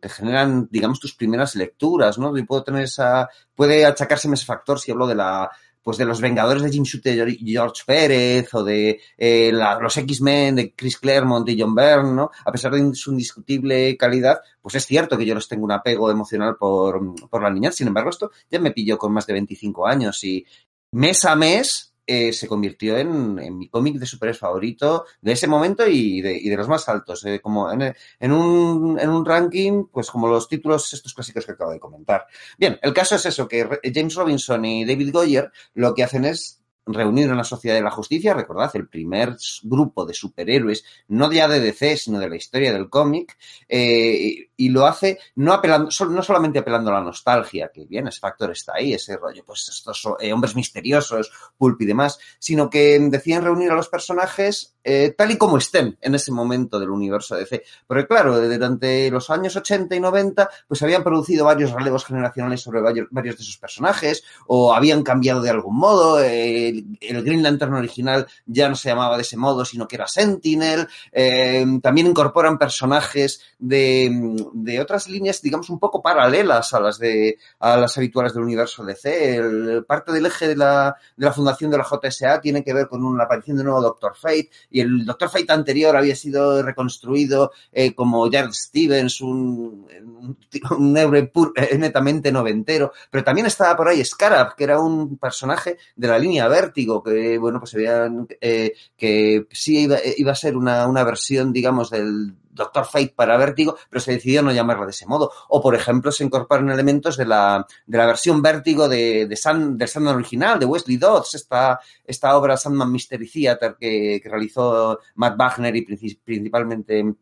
que, 0.00 0.08
generan, 0.08 0.68
digamos, 0.70 1.00
tus 1.00 1.14
primeras 1.14 1.56
lecturas, 1.56 2.18
¿no? 2.18 2.36
Y 2.36 2.44
puedo 2.44 2.62
tener 2.62 2.84
esa, 2.84 3.28
puede 3.54 3.84
achacárseme 3.84 4.34
ese 4.34 4.46
factor 4.46 4.78
si 4.78 4.92
hablo 4.92 5.08
de 5.08 5.16
la, 5.16 5.50
pues 5.82 5.96
de 5.96 6.04
los 6.04 6.20
Vengadores 6.20 6.62
de 6.62 6.70
Jim 6.70 6.84
Shooter 6.84 7.28
y 7.28 7.52
George 7.52 7.82
Pérez 7.86 8.52
o 8.54 8.62
de 8.62 9.00
eh, 9.16 9.50
la, 9.52 9.78
los 9.80 9.96
X-Men 9.96 10.56
de 10.56 10.74
Chris 10.74 10.98
Claremont 10.98 11.48
y 11.48 11.60
John 11.60 11.74
Byrne, 11.74 12.12
¿no? 12.12 12.30
A 12.44 12.52
pesar 12.52 12.72
de 12.72 12.94
su 12.94 13.12
indiscutible 13.12 13.96
calidad, 13.96 14.40
pues 14.60 14.74
es 14.74 14.86
cierto 14.86 15.16
que 15.16 15.24
yo 15.26 15.34
les 15.34 15.48
tengo 15.48 15.64
un 15.64 15.72
apego 15.72 16.10
emocional 16.10 16.56
por, 16.56 17.28
por 17.28 17.42
la 17.42 17.50
niñez. 17.50 17.74
Sin 17.76 17.88
embargo, 17.88 18.10
esto 18.10 18.30
ya 18.50 18.60
me 18.60 18.72
pilló 18.72 18.98
con 18.98 19.12
más 19.12 19.26
de 19.26 19.32
25 19.32 19.86
años 19.86 20.22
y 20.22 20.44
mes 20.92 21.24
a 21.24 21.34
mes 21.34 21.89
eh, 22.12 22.32
se 22.32 22.48
convirtió 22.48 22.98
en, 22.98 23.38
en 23.38 23.56
mi 23.56 23.68
cómic 23.68 23.94
de 23.94 24.04
superhéroes 24.04 24.40
favorito 24.40 25.04
de 25.20 25.30
ese 25.30 25.46
momento 25.46 25.86
y 25.86 26.20
de, 26.20 26.36
y 26.36 26.48
de 26.48 26.56
los 26.56 26.66
más 26.66 26.88
altos, 26.88 27.24
eh, 27.24 27.38
como 27.40 27.70
en, 27.70 27.94
en, 28.18 28.32
un, 28.32 28.98
en 28.98 29.08
un 29.10 29.24
ranking, 29.24 29.84
pues 29.92 30.10
como 30.10 30.26
los 30.26 30.48
títulos 30.48 30.92
estos 30.92 31.14
clásicos 31.14 31.46
que 31.46 31.52
acabo 31.52 31.70
de 31.70 31.78
comentar. 31.78 32.26
Bien, 32.58 32.80
el 32.82 32.92
caso 32.92 33.14
es 33.14 33.26
eso, 33.26 33.46
que 33.46 33.64
James 33.94 34.16
Robinson 34.16 34.64
y 34.64 34.84
David 34.84 35.12
Goyer 35.12 35.52
lo 35.74 35.94
que 35.94 36.02
hacen 36.02 36.24
es 36.24 36.59
reunido 36.86 37.30
en 37.30 37.36
la 37.36 37.44
Sociedad 37.44 37.76
de 37.76 37.82
la 37.82 37.90
Justicia, 37.90 38.34
recordad, 38.34 38.70
el 38.74 38.88
primer 38.88 39.36
grupo 39.62 40.04
de 40.04 40.14
superhéroes, 40.14 40.84
no 41.08 41.30
ya 41.32 41.48
de 41.48 41.60
DC, 41.60 41.96
sino 41.96 42.18
de 42.18 42.28
la 42.28 42.36
historia 42.36 42.72
del 42.72 42.88
cómic, 42.88 43.36
eh, 43.68 44.48
y 44.56 44.68
lo 44.68 44.86
hace 44.86 45.18
no 45.36 45.52
apelando, 45.52 45.90
no 46.10 46.22
solamente 46.22 46.58
apelando 46.58 46.90
a 46.90 46.94
la 46.94 47.04
nostalgia, 47.04 47.70
que 47.72 47.86
bien, 47.86 48.08
ese 48.08 48.20
factor 48.20 48.50
está 48.50 48.74
ahí, 48.76 48.94
ese 48.94 49.16
rollo, 49.16 49.44
pues 49.44 49.68
estos 49.68 50.06
eh, 50.20 50.32
hombres 50.32 50.54
misteriosos, 50.56 51.30
pulp 51.56 51.80
y 51.82 51.86
demás, 51.86 52.18
sino 52.38 52.68
que 52.68 52.98
decían 53.10 53.44
reunir 53.44 53.70
a 53.70 53.74
los 53.76 53.88
personajes 53.88 54.76
eh, 54.82 55.14
tal 55.16 55.30
y 55.30 55.36
como 55.36 55.58
estén 55.58 55.98
en 56.00 56.14
ese 56.14 56.32
momento 56.32 56.80
del 56.80 56.90
universo 56.90 57.36
DC. 57.36 57.62
Porque 57.86 58.06
claro, 58.06 58.40
durante 58.40 59.10
los 59.10 59.28
años 59.28 59.54
80 59.56 59.94
y 59.94 60.00
90, 60.00 60.48
pues 60.66 60.82
habían 60.82 61.04
producido 61.04 61.44
varios 61.44 61.72
relevos 61.72 62.04
generacionales 62.04 62.62
sobre 62.62 62.80
varios, 62.80 63.08
varios 63.10 63.36
de 63.36 63.42
esos 63.42 63.58
personajes, 63.58 64.24
o 64.46 64.72
habían 64.72 65.02
cambiado 65.02 65.42
de 65.42 65.50
algún 65.50 65.76
modo, 65.76 66.22
eh, 66.22 66.79
el, 67.00 67.22
Green 67.22 67.42
Lantern 67.42 67.74
original 67.74 68.26
ya 68.46 68.68
no 68.68 68.74
se 68.74 68.88
llamaba 68.88 69.16
de 69.16 69.22
ese 69.22 69.36
modo, 69.36 69.64
sino 69.64 69.86
que 69.86 69.96
era 69.96 70.06
Sentinel. 70.06 70.86
Eh, 71.12 71.64
también 71.82 72.08
incorporan 72.08 72.58
personajes 72.58 73.40
de, 73.58 74.36
de, 74.54 74.80
otras 74.80 75.08
líneas, 75.08 75.42
digamos, 75.42 75.70
un 75.70 75.78
poco 75.78 76.02
paralelas 76.02 76.72
a 76.74 76.80
las 76.80 76.98
de 76.98 77.38
a 77.58 77.76
las 77.76 77.96
habituales 77.96 78.34
del 78.34 78.44
universo 78.44 78.84
DC. 78.84 79.36
El, 79.36 79.84
parte 79.86 80.12
del 80.12 80.26
eje 80.26 80.48
de 80.48 80.56
la, 80.56 80.96
de 81.16 81.26
la 81.26 81.32
fundación 81.32 81.70
de 81.70 81.78
la 81.78 81.84
JSA 81.84 82.40
tiene 82.40 82.64
que 82.64 82.74
ver 82.74 82.88
con 82.88 83.04
una 83.04 83.24
aparición 83.24 83.56
de 83.56 83.64
nuevo 83.64 83.80
Doctor 83.80 84.16
Fate, 84.16 84.50
y 84.70 84.80
el 84.80 85.04
Doctor 85.04 85.28
Fate 85.28 85.52
anterior 85.52 85.96
había 85.96 86.16
sido 86.16 86.62
reconstruido 86.62 87.52
eh, 87.72 87.94
como 87.94 88.30
Jared 88.30 88.52
Stevens, 88.52 89.20
un, 89.20 89.86
un, 90.00 90.38
un 90.78 90.96
héroe 90.96 91.30
eh, 91.56 91.78
netamente 91.78 92.32
noventero, 92.32 92.92
pero 93.10 93.24
también 93.24 93.46
estaba 93.46 93.76
por 93.76 93.88
ahí 93.88 94.04
Scarab, 94.04 94.54
que 94.54 94.64
era 94.64 94.80
un 94.80 95.18
personaje 95.18 95.78
de 95.96 96.08
la 96.08 96.18
línea 96.18 96.48
Vértigo, 96.60 97.02
que 97.02 97.38
bueno, 97.38 97.58
pues 97.58 97.74
veían 97.74 98.26
eh, 98.40 98.72
que 98.96 99.46
sí 99.50 99.80
iba, 99.80 99.98
iba, 100.16 100.32
a 100.32 100.34
ser 100.34 100.56
una, 100.56 100.86
una 100.86 101.04
versión, 101.04 101.52
digamos, 101.52 101.90
del 101.90 102.34
Doctor 102.50 102.84
Fate 102.84 103.14
para 103.14 103.36
Vértigo, 103.36 103.76
pero 103.88 104.00
se 104.00 104.12
decidió 104.12 104.42
no 104.42 104.52
llamarla 104.52 104.84
de 104.84 104.90
ese 104.90 105.06
modo. 105.06 105.30
O, 105.48 105.62
por 105.62 105.74
ejemplo, 105.74 106.12
se 106.12 106.24
incorporan 106.24 106.68
elementos 106.70 107.16
de 107.16 107.26
la, 107.26 107.66
de 107.86 107.98
la 107.98 108.06
versión 108.06 108.42
Vértigo 108.42 108.88
de, 108.88 109.26
de 109.26 109.36
San, 109.36 109.78
del 109.78 109.88
Sandman 109.88 110.16
original, 110.16 110.58
de 110.58 110.66
Wesley 110.66 110.96
Dodds, 110.96 111.34
esta, 111.34 111.80
esta 112.04 112.36
obra 112.36 112.56
Sandman 112.56 112.92
Mystery 112.92 113.30
Theater 113.30 113.76
que, 113.78 114.20
que 114.22 114.28
realizó 114.28 114.98
Matt 115.14 115.38
Wagner 115.38 115.74
y 115.76 115.82
principalmente 115.82 117.14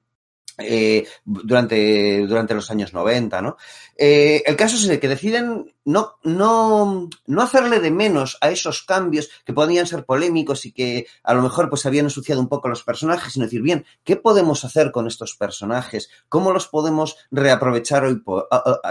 eh, 0.59 1.07
durante, 1.25 2.27
durante 2.27 2.55
los 2.55 2.71
años 2.71 2.93
90, 2.93 3.43
¿no? 3.43 3.57
Eh, 3.97 4.43
el 4.47 4.57
caso 4.57 4.77
es 4.77 4.99
que 4.99 5.09
deciden 5.09 5.73
no, 5.85 6.17
no, 6.23 7.09
no 7.27 7.43
hacerle 7.43 7.81
de 7.81 7.91
menos 7.91 8.39
a 8.41 8.51
esos 8.51 8.83
cambios 8.83 9.29
que 9.45 9.53
podían 9.53 9.87
ser 9.87 10.05
polémicos 10.05 10.67
y 10.67 10.73
que 10.73 11.07
a 11.23 11.33
lo 11.33 11.43
mejor 11.43 11.71
pues 11.71 11.87
habían 11.87 12.07
ensuciado 12.07 12.41
un 12.41 12.49
poco 12.49 12.69
los 12.69 12.85
personajes, 12.85 13.33
sino 13.33 13.47
decir, 13.47 13.63
bien, 13.63 13.87
¿qué 14.05 14.17
podemos 14.17 14.65
hacer 14.65 14.93
con 14.93 15.07
estos 15.07 15.35
personajes? 15.35 16.11
¿Cómo 16.29 16.53
los 16.53 16.69
podemos 16.69 17.17
reaprovechar 17.31 18.05
hoy 18.05 18.17
por, 18.17 18.49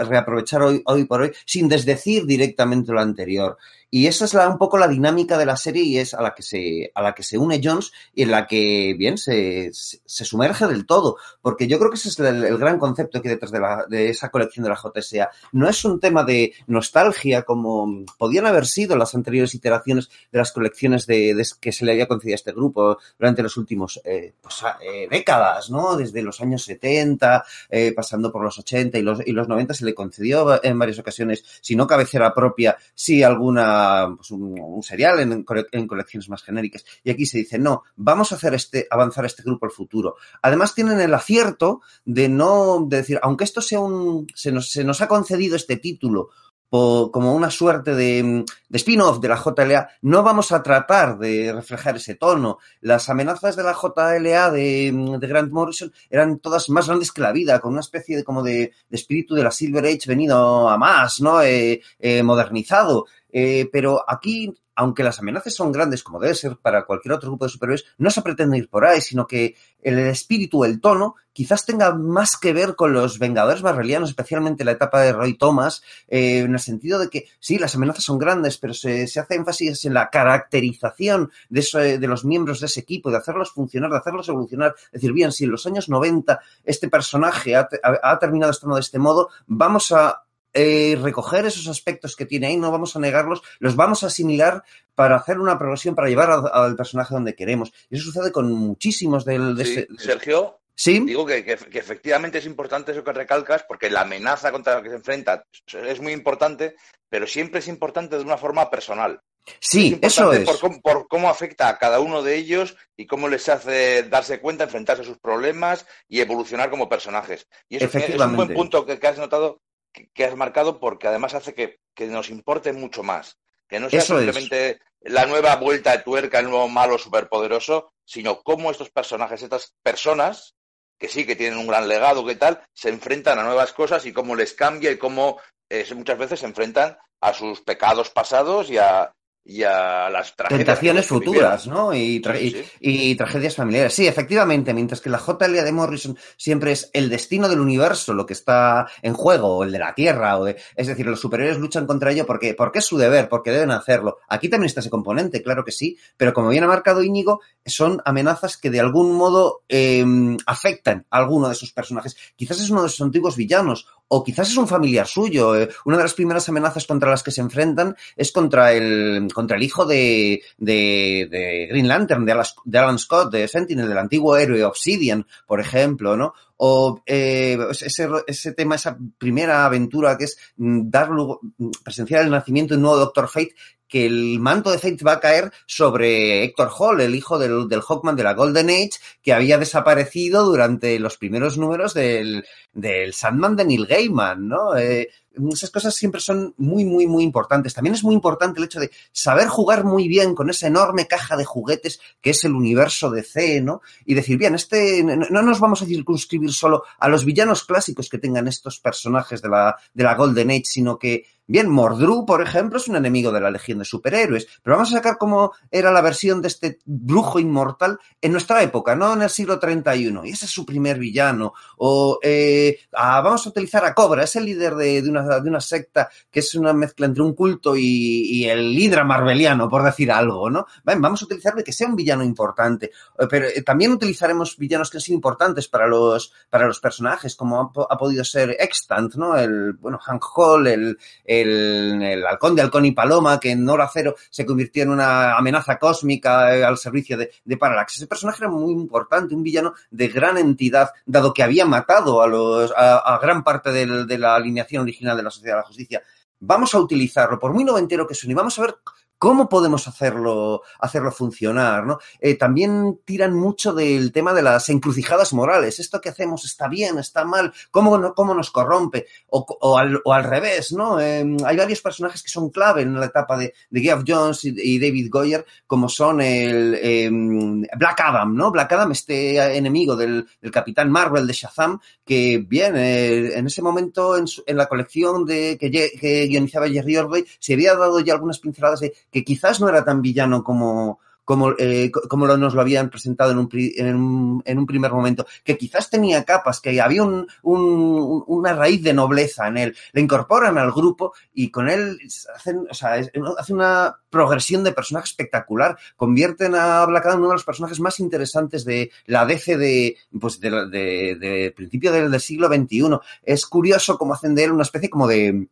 reaprovechar 0.08 0.62
hoy, 0.62 0.82
hoy 0.86 1.04
por 1.04 1.22
hoy 1.22 1.32
sin 1.46 1.68
desdecir 1.68 2.26
directamente 2.26 2.92
lo 2.92 3.00
anterior? 3.00 3.58
Y 3.90 4.06
esa 4.06 4.24
es 4.24 4.34
la, 4.34 4.48
un 4.48 4.58
poco 4.58 4.78
la 4.78 4.88
dinámica 4.88 5.38
de 5.38 5.46
la 5.46 5.56
serie 5.56 5.82
y 5.82 5.98
es 5.98 6.14
a 6.14 6.22
la 6.22 6.34
que 6.34 6.42
se, 6.42 6.90
a 6.94 7.02
la 7.02 7.14
que 7.14 7.22
se 7.22 7.38
une 7.38 7.60
Jones 7.62 7.92
y 8.14 8.22
en 8.22 8.30
la 8.30 8.46
que, 8.46 8.94
bien, 8.98 9.18
se, 9.18 9.70
se 9.72 10.24
sumerge 10.24 10.66
del 10.66 10.86
todo. 10.86 11.16
Porque 11.40 11.66
yo 11.66 11.78
creo 11.78 11.90
que 11.90 11.96
ese 11.96 12.08
es 12.10 12.18
el, 12.18 12.44
el 12.44 12.58
gran 12.58 12.78
concepto 12.78 13.20
que 13.20 13.28
hay 13.28 13.34
detrás 13.34 13.52
de, 13.52 13.60
la, 13.60 13.86
de 13.88 14.10
esa 14.10 14.30
colección 14.30 14.64
de 14.64 14.70
la 14.70 14.76
JSA. 14.76 15.30
No 15.52 15.68
es 15.68 15.84
un 15.84 16.00
tema 16.00 16.24
de 16.24 16.52
nostalgia 16.66 17.42
como 17.42 18.04
podían 18.18 18.46
haber 18.46 18.66
sido 18.66 18.96
las 18.96 19.14
anteriores 19.14 19.54
iteraciones 19.54 20.10
de 20.30 20.38
las 20.38 20.52
colecciones 20.52 21.06
de, 21.06 21.34
de 21.34 21.46
que 21.60 21.72
se 21.72 21.84
le 21.84 21.92
había 21.92 22.08
concedido 22.08 22.34
a 22.34 22.36
este 22.36 22.52
grupo 22.52 22.98
durante 23.18 23.42
los 23.42 23.56
últimos 23.56 24.00
eh, 24.04 24.34
pues, 24.40 24.56
eh, 24.80 25.08
décadas, 25.10 25.70
¿no? 25.70 25.96
Desde 25.96 26.22
los 26.22 26.40
años 26.40 26.62
70, 26.64 27.44
eh, 27.70 27.92
pasando 27.94 28.30
por 28.30 28.42
los 28.42 28.58
80 28.58 28.98
y 28.98 29.02
los, 29.02 29.26
y 29.26 29.32
los 29.32 29.48
90 29.48 29.74
se 29.74 29.84
le 29.84 29.94
concedió 29.94 30.62
en 30.62 30.78
varias 30.78 30.98
ocasiones, 30.98 31.44
si 31.60 31.76
no 31.76 31.86
cabecera 31.86 32.34
propia, 32.34 32.76
sí 32.94 33.22
alguna, 33.22 33.77
pues 34.16 34.30
un, 34.30 34.58
un 34.58 34.82
serial 34.82 35.20
en, 35.20 35.44
en, 35.72 35.86
colecciones 35.86 36.28
más 36.28 36.42
genéricas. 36.42 36.84
Y 37.02 37.10
aquí 37.10 37.26
se 37.26 37.38
dice, 37.38 37.58
no, 37.58 37.82
vamos 37.96 38.32
a 38.32 38.36
hacer 38.36 38.54
este, 38.54 38.86
avanzar 38.90 39.24
este 39.24 39.42
grupo 39.42 39.66
al 39.66 39.72
futuro. 39.72 40.16
Además 40.42 40.74
tienen 40.74 41.00
el 41.00 41.14
acierto 41.14 41.80
de 42.04 42.28
no, 42.28 42.86
de 42.88 42.98
decir, 42.98 43.18
aunque 43.22 43.44
esto 43.44 43.60
sea 43.60 43.80
un, 43.80 44.26
se 44.34 44.52
nos, 44.52 44.70
se 44.70 44.84
nos 44.84 45.00
ha 45.00 45.08
concedido 45.08 45.56
este 45.56 45.76
título 45.76 46.30
por, 46.68 47.10
como 47.10 47.34
una 47.34 47.50
suerte 47.50 47.94
de, 47.94 48.44
de 48.68 48.78
spin-off 48.78 49.20
de 49.20 49.28
la 49.28 49.42
JLA, 49.42 49.88
no 50.02 50.22
vamos 50.22 50.52
a 50.52 50.62
tratar 50.62 51.18
de 51.18 51.52
reflejar 51.52 51.96
ese 51.96 52.14
tono. 52.14 52.58
Las 52.80 53.08
amenazas 53.08 53.56
de 53.56 53.62
la 53.62 53.74
JLA 53.74 54.50
de, 54.50 55.16
de 55.18 55.26
Grant 55.26 55.52
Morrison 55.52 55.92
eran 56.10 56.38
todas 56.38 56.68
más 56.70 56.86
grandes 56.86 57.12
que 57.12 57.22
la 57.22 57.32
vida, 57.32 57.60
con 57.60 57.72
una 57.72 57.80
especie 57.80 58.16
de 58.16 58.24
como 58.24 58.42
de, 58.42 58.72
de 58.88 58.96
espíritu 58.96 59.34
de 59.34 59.44
la 59.44 59.50
Silver 59.50 59.84
Age 59.84 60.00
venido 60.06 60.68
a 60.68 60.76
más, 60.76 61.20
¿no? 61.20 61.42
Eh, 61.42 61.80
eh, 61.98 62.22
modernizado. 62.22 63.06
Eh, 63.30 63.68
pero 63.72 64.04
aquí 64.08 64.54
aunque 64.78 65.02
las 65.02 65.18
amenazas 65.18 65.56
son 65.56 65.72
grandes, 65.72 66.04
como 66.04 66.20
debe 66.20 66.36
ser 66.36 66.56
para 66.56 66.84
cualquier 66.84 67.12
otro 67.12 67.30
grupo 67.30 67.46
de 67.46 67.50
superhéroes, 67.50 67.84
no 67.98 68.10
se 68.10 68.22
pretende 68.22 68.58
ir 68.58 68.68
por 68.68 68.84
ahí, 68.84 69.00
sino 69.00 69.26
que 69.26 69.56
el 69.82 69.98
espíritu, 69.98 70.64
el 70.64 70.80
tono, 70.80 71.16
quizás 71.32 71.66
tenga 71.66 71.92
más 71.96 72.36
que 72.36 72.52
ver 72.52 72.76
con 72.76 72.92
los 72.92 73.18
Vengadores 73.18 73.64
marvelianos, 73.64 74.10
especialmente 74.10 74.64
la 74.64 74.70
etapa 74.70 75.00
de 75.00 75.12
Roy 75.12 75.36
Thomas, 75.36 75.82
eh, 76.06 76.42
en 76.44 76.52
el 76.52 76.60
sentido 76.60 77.00
de 77.00 77.10
que 77.10 77.26
sí, 77.40 77.58
las 77.58 77.74
amenazas 77.74 78.04
son 78.04 78.20
grandes, 78.20 78.56
pero 78.58 78.72
se, 78.72 79.08
se 79.08 79.18
hace 79.18 79.34
énfasis 79.34 79.84
en 79.84 79.94
la 79.94 80.10
caracterización 80.10 81.32
de, 81.48 81.58
eso, 81.58 81.78
de, 81.78 81.98
los 82.06 82.24
miembros 82.24 82.60
de 82.60 82.66
ese 82.66 82.78
equipo, 82.78 83.10
de 83.10 83.16
hacerlos 83.16 83.50
funcionar, 83.50 83.90
de 83.90 83.96
hacerlos 83.96 84.28
evolucionar. 84.28 84.76
Es 84.86 84.92
decir, 84.92 85.12
bien, 85.12 85.32
si 85.32 85.42
en 85.42 85.50
los 85.50 85.66
años 85.66 85.88
90 85.88 86.38
este 86.62 86.88
personaje 86.88 87.56
ha, 87.56 87.68
ha, 87.82 88.12
ha 88.12 88.18
terminado 88.20 88.52
estando 88.52 88.76
de 88.76 88.82
este 88.82 89.00
modo, 89.00 89.30
vamos 89.48 89.90
a 89.90 90.22
eh, 90.54 90.98
recoger 91.00 91.46
esos 91.46 91.68
aspectos 91.68 92.16
que 92.16 92.26
tiene 92.26 92.48
ahí, 92.48 92.56
no 92.56 92.70
vamos 92.70 92.96
a 92.96 93.00
negarlos, 93.00 93.42
los 93.58 93.76
vamos 93.76 94.02
a 94.02 94.08
asimilar 94.08 94.62
para 94.94 95.16
hacer 95.16 95.38
una 95.38 95.58
progresión, 95.58 95.94
para 95.94 96.08
llevar 96.08 96.30
al, 96.52 96.76
personaje 96.76 97.14
donde 97.14 97.34
queremos. 97.34 97.72
Y 97.90 97.96
eso 97.96 98.04
sucede 98.06 98.32
con 98.32 98.50
muchísimos 98.52 99.24
del... 99.24 99.56
De 99.56 99.64
sí, 99.64 99.72
ese, 99.72 99.88
Sergio, 99.98 100.60
¿Sí? 100.74 101.00
digo 101.00 101.26
que, 101.26 101.44
que, 101.44 101.56
que, 101.56 101.78
efectivamente 101.78 102.38
es 102.38 102.46
importante 102.46 102.92
eso 102.92 103.04
que 103.04 103.12
recalcas, 103.12 103.64
porque 103.64 103.90
la 103.90 104.02
amenaza 104.02 104.50
contra 104.50 104.76
la 104.76 104.82
que 104.82 104.90
se 104.90 104.96
enfrenta 104.96 105.44
es 105.66 106.00
muy 106.00 106.12
importante, 106.12 106.76
pero 107.08 107.26
siempre 107.26 107.60
es 107.60 107.68
importante 107.68 108.16
de 108.16 108.24
una 108.24 108.36
forma 108.36 108.70
personal. 108.70 109.20
Sí, 109.60 109.98
es 110.00 110.12
eso 110.12 110.32
es. 110.32 110.44
Por 110.44 110.58
cómo, 110.60 110.80
por 110.80 111.08
cómo, 111.08 111.28
afecta 111.28 111.68
a 111.68 111.78
cada 111.78 112.00
uno 112.00 112.22
de 112.22 112.36
ellos 112.36 112.76
y 112.96 113.06
cómo 113.06 113.28
les 113.28 113.48
hace 113.48 114.02
darse 114.04 114.40
cuenta, 114.40 114.64
enfrentarse 114.64 115.02
a 115.02 115.06
sus 115.06 115.18
problemas 115.18 115.86
y 116.08 116.20
evolucionar 116.20 116.70
como 116.70 116.88
personajes. 116.88 117.46
Y 117.68 117.76
eso 117.76 117.98
es 117.98 118.20
un 118.20 118.36
buen 118.36 118.54
punto 118.54 118.84
que, 118.84 118.98
que 118.98 119.06
has 119.06 119.18
notado 119.18 119.60
que 119.92 120.24
has 120.24 120.36
marcado 120.36 120.80
porque 120.80 121.08
además 121.08 121.34
hace 121.34 121.54
que, 121.54 121.80
que, 121.94 122.06
nos 122.06 122.30
importe 122.30 122.72
mucho 122.72 123.02
más. 123.02 123.38
Que 123.68 123.80
no 123.80 123.90
sea 123.90 124.00
Eso 124.00 124.16
simplemente 124.16 124.70
es. 125.00 125.12
la 125.12 125.26
nueva 125.26 125.56
vuelta 125.56 125.92
de 125.92 126.02
tuerca, 126.02 126.38
el 126.38 126.48
nuevo 126.48 126.68
malo 126.68 126.98
superpoderoso, 126.98 127.92
sino 128.04 128.42
cómo 128.42 128.70
estos 128.70 128.90
personajes, 128.90 129.42
estas 129.42 129.74
personas, 129.82 130.54
que 130.98 131.08
sí 131.08 131.26
que 131.26 131.36
tienen 131.36 131.58
un 131.58 131.66
gran 131.66 131.88
legado, 131.88 132.24
que 132.24 132.36
tal, 132.36 132.62
se 132.72 132.88
enfrentan 132.88 133.38
a 133.38 133.44
nuevas 133.44 133.72
cosas 133.72 134.04
y 134.06 134.12
cómo 134.12 134.34
les 134.34 134.54
cambia 134.54 134.90
y 134.90 134.98
cómo 134.98 135.40
eh, 135.68 135.86
muchas 135.94 136.18
veces 136.18 136.40
se 136.40 136.46
enfrentan 136.46 136.96
a 137.20 137.34
sus 137.34 137.60
pecados 137.60 138.10
pasados 138.10 138.70
y 138.70 138.78
a, 138.78 139.12
y 139.48 139.62
a 139.62 140.10
las 140.10 140.36
tragedias. 140.36 140.66
Tentaciones 140.66 141.06
futuras, 141.06 141.66
¿no? 141.66 141.94
Y, 141.94 142.20
tra 142.20 142.36
sí, 142.36 142.50
sí. 142.50 142.64
Y, 142.80 143.14
tragedias 143.14 143.56
familiares. 143.56 143.94
Sí, 143.94 144.06
efectivamente, 144.06 144.74
mientras 144.74 145.00
que 145.00 145.08
la 145.08 145.18
JLA 145.18 145.64
de 145.64 145.72
Morrison 145.72 146.18
siempre 146.36 146.72
es 146.72 146.90
el 146.92 147.08
destino 147.08 147.48
del 147.48 147.60
universo, 147.60 148.12
lo 148.12 148.26
que 148.26 148.34
está 148.34 148.86
en 149.00 149.14
juego, 149.14 149.56
o 149.56 149.64
el 149.64 149.72
de 149.72 149.78
la 149.78 149.94
Tierra, 149.94 150.38
o 150.38 150.44
de, 150.44 150.58
es 150.76 150.86
decir, 150.86 151.06
los 151.06 151.18
superiores 151.18 151.56
luchan 151.56 151.86
contra 151.86 152.12
ello 152.12 152.26
porque, 152.26 152.52
porque 152.52 152.80
es 152.80 152.84
su 152.84 152.98
deber, 152.98 153.30
porque 153.30 153.50
deben 153.50 153.70
hacerlo. 153.70 154.18
Aquí 154.28 154.50
también 154.50 154.66
está 154.66 154.80
ese 154.80 154.90
componente, 154.90 155.42
claro 155.42 155.64
que 155.64 155.72
sí, 155.72 155.96
pero 156.18 156.34
como 156.34 156.50
bien 156.50 156.64
ha 156.64 156.68
marcado 156.68 157.02
Íñigo, 157.02 157.40
son 157.64 158.02
amenazas 158.04 158.58
que 158.58 158.68
de 158.68 158.80
algún 158.80 159.12
modo 159.14 159.62
eh, 159.70 160.04
afectan 160.44 161.06
a 161.08 161.16
alguno 161.16 161.48
de 161.48 161.54
sus 161.54 161.72
personajes. 161.72 162.18
Quizás 162.36 162.60
es 162.60 162.68
uno 162.68 162.82
de 162.82 162.90
sus 162.90 163.00
antiguos 163.00 163.34
villanos, 163.34 163.86
o 164.08 164.24
quizás 164.24 164.48
es 164.50 164.56
un 164.56 164.66
familiar 164.66 165.06
suyo. 165.06 165.54
Eh, 165.56 165.68
una 165.84 165.96
de 165.98 166.02
las 166.02 166.14
primeras 166.14 166.48
amenazas 166.48 166.86
contra 166.86 167.10
las 167.10 167.22
que 167.22 167.30
se 167.30 167.40
enfrentan 167.40 167.96
es 168.16 168.32
contra 168.32 168.72
el, 168.72 169.28
contra 169.32 169.56
el 169.56 169.62
hijo 169.62 169.84
de, 169.86 170.42
de, 170.56 171.28
de 171.30 171.66
Green 171.70 171.88
Lantern, 171.88 172.24
de 172.24 172.32
Alan, 172.32 172.46
de 172.64 172.78
Alan, 172.78 172.98
Scott, 172.98 173.32
de 173.32 173.46
Sentinel, 173.48 173.88
del 173.88 173.98
antiguo 173.98 174.36
héroe 174.36 174.64
Obsidian, 174.64 175.26
por 175.46 175.60
ejemplo, 175.60 176.16
¿no? 176.16 176.34
O 176.56 177.02
eh, 177.06 177.56
ese, 177.70 178.08
ese 178.26 178.52
tema, 178.52 178.74
esa 178.74 178.98
primera 179.16 179.64
aventura 179.64 180.18
que 180.18 180.24
es 180.24 180.38
dar 180.56 181.08
luego, 181.08 181.40
presenciar 181.84 182.24
el 182.24 182.30
nacimiento 182.30 182.74
de 182.74 182.78
un 182.78 182.82
nuevo 182.82 182.98
Doctor 182.98 183.28
Fate, 183.28 183.54
que 183.88 184.06
el 184.06 184.38
manto 184.40 184.70
de 184.70 184.78
Fate 184.78 185.04
va 185.04 185.12
a 185.12 185.20
caer 185.20 185.50
sobre 185.66 186.44
Héctor 186.44 186.70
Hall, 186.78 187.00
el 187.00 187.14
hijo 187.14 187.38
del, 187.38 187.68
del, 187.68 187.80
Hawkman 187.80 188.16
de 188.16 188.22
la 188.22 188.34
Golden 188.34 188.70
Age, 188.70 188.90
que 189.22 189.32
había 189.32 189.58
desaparecido 189.58 190.44
durante 190.44 190.98
los 190.98 191.16
primeros 191.16 191.56
números 191.56 191.94
del, 191.94 192.44
del 192.72 193.14
Sandman 193.14 193.56
de 193.56 193.64
Neil 193.64 193.86
Gaiman, 193.86 194.48
¿no? 194.48 194.76
Eh, 194.76 195.08
esas 195.52 195.70
cosas 195.70 195.94
siempre 195.94 196.20
son 196.20 196.54
muy, 196.56 196.84
muy, 196.84 197.06
muy 197.06 197.24
importantes. 197.24 197.74
También 197.74 197.94
es 197.94 198.04
muy 198.04 198.14
importante 198.14 198.58
el 198.58 198.66
hecho 198.66 198.80
de 198.80 198.90
saber 199.12 199.48
jugar 199.48 199.84
muy 199.84 200.08
bien 200.08 200.34
con 200.34 200.50
esa 200.50 200.66
enorme 200.66 201.06
caja 201.06 201.36
de 201.36 201.44
juguetes 201.44 202.00
que 202.20 202.30
es 202.30 202.44
el 202.44 202.52
universo 202.52 203.10
de 203.10 203.22
C, 203.22 203.60
¿no? 203.60 203.80
Y 204.04 204.14
decir, 204.14 204.38
bien, 204.38 204.54
este, 204.54 205.02
no 205.02 205.42
nos 205.42 205.60
vamos 205.60 205.82
a 205.82 205.86
circunscribir 205.86 206.52
solo 206.52 206.84
a 206.98 207.08
los 207.08 207.24
villanos 207.24 207.64
clásicos 207.64 208.08
que 208.08 208.18
tengan 208.18 208.48
estos 208.48 208.78
personajes 208.78 209.42
de 209.42 209.48
la, 209.48 209.76
de 209.94 210.04
la 210.04 210.14
Golden 210.14 210.50
Age, 210.50 210.64
sino 210.64 210.98
que 210.98 211.24
Bien, 211.50 211.70
Mordru, 211.70 212.26
por 212.26 212.42
ejemplo, 212.42 212.76
es 212.76 212.88
un 212.88 212.96
enemigo 212.96 213.32
de 213.32 213.40
la 213.40 213.50
Legión 213.50 213.78
de 213.78 213.86
Superhéroes, 213.86 214.46
pero 214.62 214.76
vamos 214.76 214.92
a 214.92 214.96
sacar 214.96 215.16
cómo 215.16 215.52
era 215.70 215.90
la 215.90 216.02
versión 216.02 216.42
de 216.42 216.48
este 216.48 216.78
brujo 216.84 217.38
inmortal 217.38 217.98
en 218.20 218.32
nuestra 218.32 218.62
época, 218.62 218.94
no 218.94 219.14
en 219.14 219.22
el 219.22 219.30
siglo 219.30 219.58
31, 219.58 220.26
y 220.26 220.30
ese 220.32 220.44
es 220.44 220.50
su 220.50 220.66
primer 220.66 220.98
villano. 220.98 221.54
O 221.78 222.18
eh, 222.22 222.80
ah, 222.92 223.22
vamos 223.22 223.46
a 223.46 223.48
utilizar 223.48 223.82
a 223.86 223.94
Cobra, 223.94 224.24
es 224.24 224.36
el 224.36 224.44
líder 224.44 224.74
de, 224.74 225.00
de, 225.00 225.08
una, 225.08 225.22
de, 225.28 225.48
una, 225.48 225.60
secta 225.60 226.08
que 226.30 226.40
es 226.40 226.54
una 226.54 226.72
mezcla 226.72 227.06
entre 227.06 227.22
un 227.22 227.34
culto 227.34 227.76
y, 227.76 227.82
y 227.82 228.44
el 228.48 228.78
Hidra 228.78 229.04
Marveliano, 229.04 229.68
por 229.68 229.82
decir 229.82 230.10
algo, 230.10 230.50
¿no? 230.50 230.66
Vamos 230.84 231.22
a 231.22 231.24
utilizarle 231.24 231.64
que 231.64 231.72
sea 231.72 231.88
un 231.88 231.96
villano 231.96 232.24
importante, 232.24 232.90
eh, 233.18 233.26
pero 233.28 233.46
eh, 233.46 233.62
también 233.62 233.92
utilizaremos 233.92 234.56
villanos 234.56 234.90
que 234.90 234.98
han 234.98 235.02
sido 235.02 235.16
importantes 235.16 235.68
para 235.68 235.86
los, 235.86 236.32
para 236.50 236.66
los 236.66 236.80
personajes, 236.80 237.36
como 237.36 237.60
ha, 237.60 237.94
ha 237.94 237.98
podido 237.98 238.24
ser 238.24 238.56
Extant, 238.58 239.14
¿no? 239.14 239.36
El, 239.36 239.74
bueno, 239.74 239.98
Hank 239.98 240.24
Hall, 240.36 240.66
el 240.66 240.98
el, 241.24 242.02
el, 242.02 242.26
halcón 242.26 242.54
de 242.54 242.62
halcón 242.62 242.84
y 242.84 242.92
paloma, 242.92 243.38
que 243.38 243.50
en 243.50 243.68
hora 243.68 243.88
cero 243.92 244.14
se 244.30 244.46
convirtió 244.46 244.82
en 244.82 244.90
una 244.90 245.36
amenaza 245.36 245.78
cósmica 245.78 246.56
eh, 246.56 246.64
al 246.64 246.78
servicio 246.78 247.16
de, 247.16 247.30
de, 247.44 247.56
Parallax. 247.56 247.96
Ese 247.96 248.06
personaje 248.06 248.44
era 248.44 248.50
muy 248.50 248.72
importante, 248.72 249.34
un 249.34 249.42
villano 249.42 249.74
de 249.90 250.08
gran 250.08 250.38
entidad, 250.38 250.90
dado 251.06 251.34
que 251.34 251.42
había 251.42 251.64
matado 251.64 252.22
a, 252.22 252.26
los, 252.26 252.72
a, 252.76 252.98
a 252.98 253.18
gran 253.18 253.44
parte 253.44 253.70
del, 253.70 254.06
de 254.06 254.18
la 254.18 254.34
alineación 254.34 254.82
original 254.82 255.16
de 255.18 255.24
la 255.24 255.30
Sociedad 255.30 255.56
de 255.56 255.60
la 255.60 255.66
Justicia. 255.66 256.02
Vamos 256.40 256.74
a 256.74 256.80
utilizarlo, 256.80 257.38
por 257.38 257.52
muy 257.52 257.64
noventero 257.64 258.06
que 258.06 258.14
suene, 258.14 258.34
vamos 258.34 258.58
a 258.58 258.62
ver 258.62 258.76
¿Cómo 259.18 259.48
podemos 259.48 259.88
hacerlo, 259.88 260.62
hacerlo 260.78 261.10
funcionar? 261.10 261.84
¿no? 261.84 261.98
Eh, 262.20 262.36
también 262.36 263.00
tiran 263.04 263.34
mucho 263.34 263.72
del 263.72 264.12
tema 264.12 264.32
de 264.32 264.42
las 264.42 264.68
encrucijadas 264.68 265.32
morales. 265.32 265.80
¿Esto 265.80 266.00
que 266.00 266.10
hacemos 266.10 266.44
está 266.44 266.68
bien, 266.68 266.98
está 266.98 267.24
mal? 267.24 267.52
¿Cómo, 267.72 268.14
cómo 268.14 268.32
nos 268.32 268.52
corrompe? 268.52 269.06
O, 269.30 269.44
o, 269.60 269.76
al, 269.76 270.00
o 270.04 270.12
al, 270.12 270.22
revés, 270.22 270.72
¿no? 270.72 271.00
Eh, 271.00 271.26
hay 271.44 271.56
varios 271.56 271.80
personajes 271.80 272.22
que 272.22 272.28
son 272.28 272.50
clave 272.50 272.82
en 272.82 272.94
la 272.98 273.06
etapa 273.06 273.36
de, 273.36 273.54
de 273.70 273.80
Geoff 273.80 274.04
Jones 274.06 274.44
y, 274.44 274.54
y, 274.56 274.78
David 274.78 275.08
Goyer, 275.10 275.44
como 275.66 275.88
son 275.88 276.20
el 276.20 276.78
eh, 276.80 277.10
Black 277.10 278.00
Adam, 278.00 278.36
¿no? 278.36 278.52
Black 278.52 278.72
Adam, 278.72 278.92
este 278.92 279.56
enemigo 279.56 279.96
del, 279.96 280.28
del 280.40 280.50
Capitán 280.52 280.92
Marvel 280.92 281.26
de 281.26 281.32
Shazam, 281.32 281.80
que 282.04 282.38
bien, 282.38 282.76
en 282.76 283.46
ese 283.46 283.62
momento 283.62 284.16
en, 284.16 284.28
su, 284.28 284.44
en 284.46 284.56
la 284.56 284.66
colección 284.66 285.26
de, 285.26 285.58
que, 285.58 285.70
que 285.70 286.26
guionizaba 286.26 286.68
Jerry 286.68 286.96
Ordway, 286.96 287.24
se 287.40 287.54
había 287.54 287.74
dado 287.74 287.98
ya 287.98 288.14
algunas 288.14 288.38
pinceladas 288.38 288.80
de 288.80 288.94
que 289.10 289.24
quizás 289.24 289.60
no 289.60 289.68
era 289.68 289.84
tan 289.84 290.02
villano 290.02 290.42
como, 290.44 290.98
como, 291.28 291.52
eh, 291.58 291.90
como 292.08 292.26
lo, 292.26 292.38
nos 292.38 292.54
lo 292.54 292.62
habían 292.62 292.88
presentado 292.88 293.32
en 293.32 293.38
un, 293.38 293.50
en, 293.52 293.96
un, 293.96 294.42
en 294.46 294.58
un, 294.58 294.64
primer 294.64 294.90
momento, 294.90 295.26
que 295.44 295.58
quizás 295.58 295.90
tenía 295.90 296.24
capas, 296.24 296.58
que 296.58 296.80
había 296.80 297.02
un, 297.02 297.26
una 297.42 298.54
raíz 298.54 298.82
de 298.82 298.94
nobleza 298.94 299.46
en 299.46 299.58
él. 299.58 299.76
Le 299.92 300.00
incorporan 300.00 300.56
al 300.56 300.72
grupo 300.72 301.12
y 301.34 301.50
con 301.50 301.68
él 301.68 301.98
hacen, 302.34 302.66
o 302.70 302.72
sea, 302.72 302.94
hace 302.94 303.52
una 303.52 303.98
progresión 304.08 304.64
de 304.64 304.72
personaje 304.72 305.04
espectacular. 305.04 305.76
Convierten 305.96 306.54
a 306.54 306.86
Black 306.86 307.04
Adam 307.04 307.18
en 307.18 307.24
uno 307.24 307.28
de 307.28 307.34
los 307.34 307.44
personajes 307.44 307.78
más 307.78 308.00
interesantes 308.00 308.64
de 308.64 308.90
la 309.04 309.26
DC 309.26 309.58
de, 309.58 309.96
pues 310.18 310.40
de, 310.40 310.48
de, 310.48 311.16
de 311.20 311.52
principio 311.54 311.92
del, 311.92 312.10
del 312.10 312.20
siglo 312.22 312.48
XXI. 312.48 313.00
Es 313.22 313.44
curioso 313.44 313.98
cómo 313.98 314.14
hacen 314.14 314.34
de 314.34 314.44
él 314.44 314.52
una 314.52 314.62
especie 314.62 314.88
como 314.88 315.06
de 315.06 315.46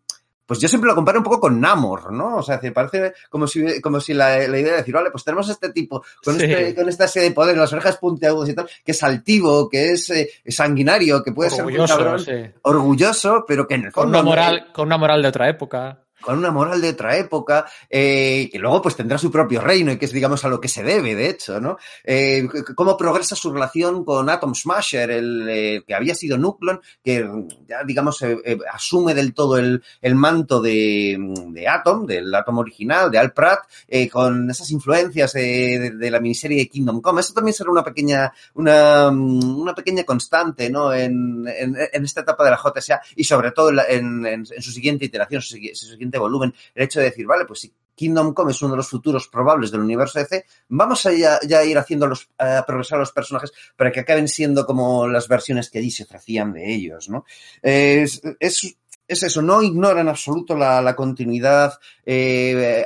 pues 0.47 0.61
yo 0.61 0.69
siempre 0.69 0.89
lo 0.89 0.95
comparo 0.95 1.19
un 1.19 1.25
poco 1.25 1.41
con 1.41 1.61
Namor, 1.61 2.13
¿no? 2.13 2.37
O 2.37 2.43
sea, 2.43 2.61
parece 2.73 3.13
como 3.29 3.47
si, 3.47 3.81
como 3.81 4.01
si 4.01 4.15
la, 4.15 4.39
la 4.49 4.59
idea 4.59 4.73
de 4.73 4.79
decir, 4.79 4.95
vale, 4.95 5.11
pues 5.11 5.25
tenemos 5.25 5.49
este 5.49 5.71
tipo, 5.71 6.05
con, 6.25 6.39
sí. 6.39 6.45
este, 6.45 6.75
con 6.75 6.89
esta 6.89 7.09
serie 7.09 7.31
de 7.31 7.35
poder, 7.35 7.57
las 7.57 7.73
orejas 7.73 7.99
puntiagudas 7.99 8.49
y 8.49 8.55
tal, 8.55 8.69
que 8.85 8.93
es 8.93 9.03
altivo, 9.03 9.69
que 9.69 9.93
es 9.93 10.09
eh, 10.11 10.31
sanguinario, 10.47 11.23
que 11.23 11.33
puede 11.33 11.51
orgulloso, 11.53 11.87
ser 11.87 11.97
un 11.97 12.05
cabrón, 12.05 12.25
sí. 12.25 12.55
orgulloso, 12.63 13.45
pero 13.47 13.67
que 13.67 13.75
en 13.75 13.85
el 13.87 13.93
fondo... 13.93 14.19
Con 14.19 14.21
una, 14.21 14.23
moral, 14.23 14.69
con 14.73 14.87
una 14.87 14.99
moral 14.99 15.23
de 15.23 15.29
otra 15.29 15.49
época 15.49 16.06
con 16.21 16.39
una 16.39 16.51
moral 16.51 16.81
de 16.81 16.91
otra 16.91 17.17
época, 17.17 17.67
eh, 17.89 18.49
que 18.51 18.59
luego 18.59 18.83
pues 18.83 18.97
tendrá 18.97 19.19
su 19.19 19.31
propio 19.31 19.61
reino 19.61 19.93
y 19.93 19.99
que 19.99 20.07
es 20.07 20.13
digamos 20.13 20.45
a 20.45 20.49
lo 20.49 20.61
que 20.61 20.69
se 20.69 20.83
debe, 20.83 21.15
de 21.15 21.29
hecho, 21.29 21.61
¿no? 21.61 21.79
Eh, 22.05 22.49
cómo 22.75 22.97
progresa 22.97 23.37
su 23.37 23.53
relación 23.53 24.05
con 24.05 24.29
Atom 24.29 24.55
Smasher, 24.55 25.11
el 25.11 25.47
eh, 25.49 25.85
que 25.87 25.95
había 25.95 26.15
sido 26.15 26.39
Nuclon, 26.39 26.81
que 27.05 27.29
ya 27.69 27.85
digamos 27.85 28.23
eh, 28.23 28.59
asume 28.73 29.15
del 29.15 29.35
todo 29.35 29.59
el, 29.59 29.83
el 30.01 30.15
manto 30.15 30.61
de, 30.61 31.17
de, 31.49 31.69
Atom, 31.69 32.07
del 32.07 32.35
Atom 32.35 32.59
original, 32.59 33.11
de 33.11 33.19
Al 33.19 33.33
Pratt, 33.33 33.61
eh, 33.89 34.09
con 34.09 34.51
esas 34.51 34.71
influencias 34.71 35.33
de, 35.33 35.93
de, 35.97 36.11
la 36.11 36.21
miniserie 36.21 36.59
de 36.59 36.69
Kingdom 36.69 37.01
Come. 37.01 37.21
Eso 37.21 37.35
también 37.35 37.55
será 37.55 37.71
una 37.71 37.85
pequeña, 37.85 38.33
una, 38.55 39.09
una 39.09 39.75
pequeña 39.75 40.05
constante, 40.05 40.71
¿no? 40.71 40.93
En, 40.93 41.47
en, 41.49 41.77
en, 41.93 42.05
esta 42.05 42.21
etapa 42.21 42.45
de 42.45 42.51
la 42.51 42.59
JSA 42.59 43.01
y 43.17 43.25
sobre 43.25 43.51
todo 43.51 43.71
en, 43.89 44.25
en 44.27 44.47
su 44.47 44.71
siguiente 44.71 45.05
iteración, 45.05 45.43
su, 45.43 45.57
su 45.75 45.87
siguiente 45.87 46.06
volumen, 46.19 46.55
el 46.75 46.85
hecho 46.85 47.01
de 47.01 47.07
decir, 47.07 47.27
vale, 47.27 47.45
pues 47.45 47.61
si 47.61 47.73
Kingdom 47.97 48.35
Come 48.35 48.53
es 48.53 48.63
uno 48.63 48.73
de 48.73 48.77
los 48.77 48.89
futuros 48.89 49.27
probables 49.27 49.71
del 49.71 49.81
universo 49.81 50.19
DC, 50.19 50.45
vamos 50.69 51.05
a 51.07 51.13
ya, 51.13 51.41
ya 51.47 51.65
ir 51.65 51.79
haciendo 51.79 52.07
los, 52.07 52.29
a 52.39 52.65
progresar 52.67 52.97
a 52.97 53.01
los 53.01 53.13
personajes 53.13 53.53
para 53.75 53.91
que 53.91 54.01
acaben 54.01 54.29
siendo 54.29 54.67
como 54.67 55.09
las 55.09 55.27
versiones 55.27 55.71
que 55.71 55.79
allí 55.79 55.91
se 55.91 56.05
ofrecían 56.05 56.53
de 56.53 56.73
ellos, 56.73 57.09
¿no? 57.09 57.25
Es, 57.63 58.21
es, 58.39 58.77
es 59.09 59.23
eso, 59.23 59.41
no 59.41 59.63
ignora 59.63 60.01
en 60.01 60.09
absoluto 60.09 60.57
la, 60.57 60.83
la 60.83 60.95
continuidad 60.95 61.79
eh, 62.05 62.85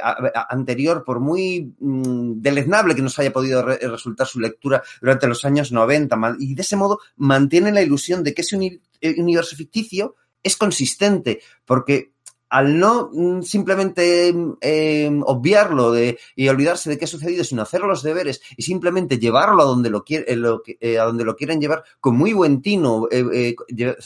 anterior, 0.49 1.03
por 1.05 1.19
muy 1.19 1.75
mmm, 1.79 2.35
deleznable 2.37 2.95
que 2.95 3.03
nos 3.03 3.19
haya 3.19 3.33
podido 3.33 3.63
re, 3.63 3.79
resultar 3.79 4.27
su 4.27 4.39
lectura 4.39 4.83
durante 5.01 5.27
los 5.27 5.45
años 5.45 5.73
90, 5.73 6.17
y 6.39 6.55
de 6.55 6.63
ese 6.63 6.77
modo 6.77 7.01
mantiene 7.17 7.73
la 7.73 7.83
ilusión 7.83 8.23
de 8.23 8.35
que 8.35 8.43
ese 8.43 8.57
uni, 8.57 8.81
universo 9.19 9.57
ficticio 9.57 10.17
es 10.43 10.57
consistente, 10.57 11.41
porque 11.65 12.13
al 12.51 12.79
no 12.79 13.11
mm, 13.13 13.43
simplemente 13.43 14.35
eh, 14.61 15.21
obviarlo 15.25 15.93
de, 15.93 16.19
y 16.35 16.49
olvidarse 16.49 16.91
de 16.91 16.99
qué 16.99 17.07
ha 17.07 17.09
sucedido, 17.09 17.45
sino 17.45 17.63
hacer 17.63 17.81
los 17.83 18.03
deberes 18.03 18.43
y 18.57 18.63
simplemente 18.63 19.19
llevarlo 19.19 19.63
a 19.63 19.67
donde 19.67 19.89
lo, 19.89 20.05
quiere, 20.05 20.37
lo, 20.37 20.63
eh, 20.67 20.99
a 20.99 21.05
donde 21.05 21.25
lo 21.25 21.37
quieren 21.37 21.61
llevar 21.61 21.85
con 22.01 22.17
muy 22.17 22.33
buen 22.33 22.61
tino, 22.61 23.07
eh, 23.11 23.55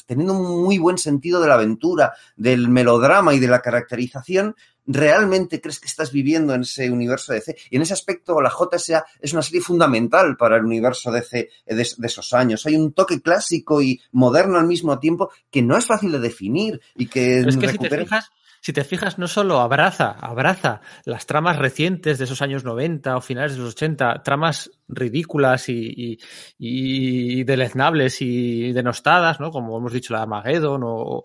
teniendo 0.07 0.35
un 0.35 0.63
muy 0.63 0.79
buen 0.79 0.99
sentido 0.99 1.41
de 1.41 1.49
la 1.49 1.55
aventura, 1.55 2.13
del 2.37 2.69
melodrama 2.69 3.35
y 3.35 3.41
de 3.41 3.49
la 3.49 3.61
caracterización, 3.61 4.55
realmente 4.87 5.61
crees 5.61 5.81
que 5.81 5.87
estás 5.87 6.13
viviendo 6.13 6.55
en 6.55 6.63
ese 6.63 6.91
universo 6.91 7.33
DC. 7.33 7.57
Y 7.71 7.77
en 7.77 7.83
ese 7.83 7.95
aspecto, 7.95 8.41
la 8.41 8.51
JSA 8.51 9.05
es 9.21 9.33
una 9.33 9.43
serie 9.43 9.61
fundamental 9.61 10.37
para 10.37 10.57
el 10.57 10.65
universo 10.65 11.11
DC 11.11 11.49
de, 11.67 11.75
de, 11.75 12.07
esos 12.07 12.33
años. 12.33 12.67
Hay 12.67 12.77
un 12.77 12.93
toque 12.93 13.21
clásico 13.21 13.83
y 13.83 14.01
moderno 14.13 14.59
al 14.59 14.67
mismo 14.67 14.99
tiempo 14.99 15.31
que 15.51 15.63
no 15.63 15.77
es 15.77 15.87
fácil 15.87 16.13
de 16.13 16.19
definir 16.19 16.81
y 16.95 17.07
que, 17.07 17.41
es 17.41 17.57
que 17.57 17.67
recupera... 17.67 17.73
si 17.73 17.89
te 17.89 17.99
fijas, 17.99 18.31
si 18.65 18.73
te 18.73 18.83
fijas, 18.83 19.19
no 19.19 19.29
solo 19.29 19.61
abraza, 19.61 20.13
abraza 20.13 20.81
las 21.05 21.27
tramas 21.27 21.59
recientes 21.59 22.17
de 22.17 22.25
esos 22.25 22.41
años 22.41 22.65
90 22.65 23.15
o 23.15 23.21
finales 23.21 23.53
de 23.53 23.59
los 23.59 23.75
80, 23.75 24.23
tramas 24.23 24.71
ridículas 24.89 25.69
y, 25.69 25.75
y, 25.95 26.19
y 26.57 27.45
deleznables 27.45 28.23
y 28.23 28.73
denostadas, 28.73 29.39
¿no? 29.39 29.51
Como 29.51 29.77
hemos 29.77 29.93
dicho, 29.93 30.15
la 30.15 30.23
Armageddon 30.23 30.81
o, 30.83 31.25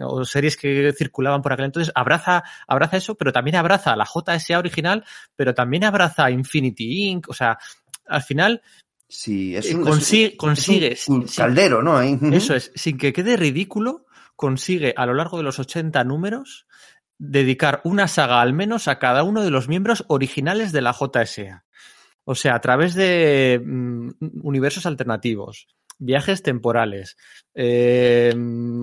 o, 0.00 0.24
series 0.24 0.56
que 0.56 0.92
circulaban 0.96 1.42
por 1.42 1.54
aquel 1.54 1.64
entonces, 1.64 1.92
abraza, 1.92 2.44
abraza 2.68 2.98
eso, 2.98 3.16
pero 3.16 3.32
también 3.32 3.56
abraza 3.56 3.96
la 3.96 4.06
JSA 4.06 4.56
original, 4.56 5.04
pero 5.34 5.54
también 5.54 5.82
abraza 5.82 6.30
Infinity 6.30 7.08
Inc., 7.08 7.28
o 7.28 7.34
sea, 7.34 7.58
al 8.06 8.22
final 8.22 8.62
Sí, 9.08 9.56
es 9.56 9.74
un, 9.74 9.82
consigue, 9.82 10.26
es 10.26 10.32
un, 10.32 10.36
consigue 10.36 10.92
es 10.92 11.08
un 11.08 11.26
caldero, 11.26 11.82
¿no? 11.82 12.00
Eso 12.00 12.54
es, 12.54 12.70
sin 12.76 12.96
que 12.96 13.12
quede 13.12 13.36
ridículo, 13.36 14.06
consigue 14.36 14.94
a 14.96 15.04
lo 15.06 15.14
largo 15.14 15.36
de 15.36 15.42
los 15.42 15.58
80 15.58 16.04
números 16.04 16.66
dedicar 17.18 17.80
una 17.84 18.08
saga 18.08 18.40
al 18.40 18.52
menos 18.52 18.88
a 18.88 18.98
cada 18.98 19.22
uno 19.22 19.42
de 19.42 19.50
los 19.50 19.68
miembros 19.68 20.04
originales 20.08 20.72
de 20.72 20.82
la 20.82 20.92
JSA. 20.92 21.64
O 22.24 22.34
sea, 22.34 22.56
a 22.56 22.60
través 22.60 22.94
de 22.94 23.62
mm, 23.64 24.10
universos 24.42 24.84
alternativos, 24.84 25.68
viajes 25.98 26.42
temporales, 26.42 27.16
eh, 27.54 28.34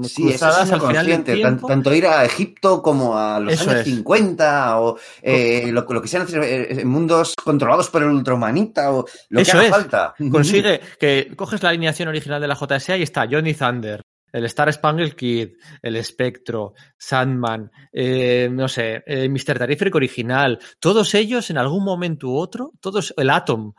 sí, 0.04 0.24
cruzadas 0.24 0.72
al 0.72 0.82
final 0.82 1.06
del 1.06 1.24
tiempo. 1.24 1.68
Tanto 1.68 1.94
ir 1.94 2.08
a 2.08 2.26
Egipto 2.26 2.82
como 2.82 3.18
a 3.18 3.40
los 3.40 3.54
eso 3.54 3.70
años 3.70 3.82
es. 3.82 3.96
50 3.96 4.80
o 4.80 4.98
eh, 5.22 5.70
lo, 5.72 5.86
lo, 5.88 6.02
que 6.02 6.08
sean 6.08 6.26
eh, 6.32 6.84
mundos 6.86 7.36
controlados 7.44 7.90
por 7.90 8.04
el 8.04 8.10
ultrahumanita 8.10 8.94
o 8.94 9.06
lo 9.30 9.40
eso 9.40 9.52
que 9.52 9.58
haga 9.58 9.66
es. 9.66 9.72
falta. 9.72 10.16
Consigue 10.32 10.82
que 11.00 11.34
coges 11.36 11.62
la 11.62 11.70
alineación 11.70 12.08
original 12.08 12.42
de 12.42 12.48
la 12.48 12.56
JSA 12.56 12.98
y 12.98 13.04
está 13.04 13.28
Johnny 13.30 13.54
Thunder, 13.54 14.02
el 14.34 14.46
Star 14.46 14.74
Spangled 14.74 15.14
Kid, 15.14 15.52
el 15.82 15.96
Espectro, 15.96 16.74
Sandman, 16.98 17.72
eh, 17.92 18.50
no 18.52 18.68
sé, 18.68 19.04
eh, 19.06 19.30
Mr. 19.30 19.60
Terrific 19.60 19.96
original, 19.96 20.60
todos 20.80 21.14
ellos 21.14 21.50
en 21.52 21.58
algún 21.58 21.86
momento 21.86 22.28
u 22.28 22.38
otro, 22.38 22.72
todos, 22.82 23.14
el 23.16 23.30
Atom, 23.30 23.74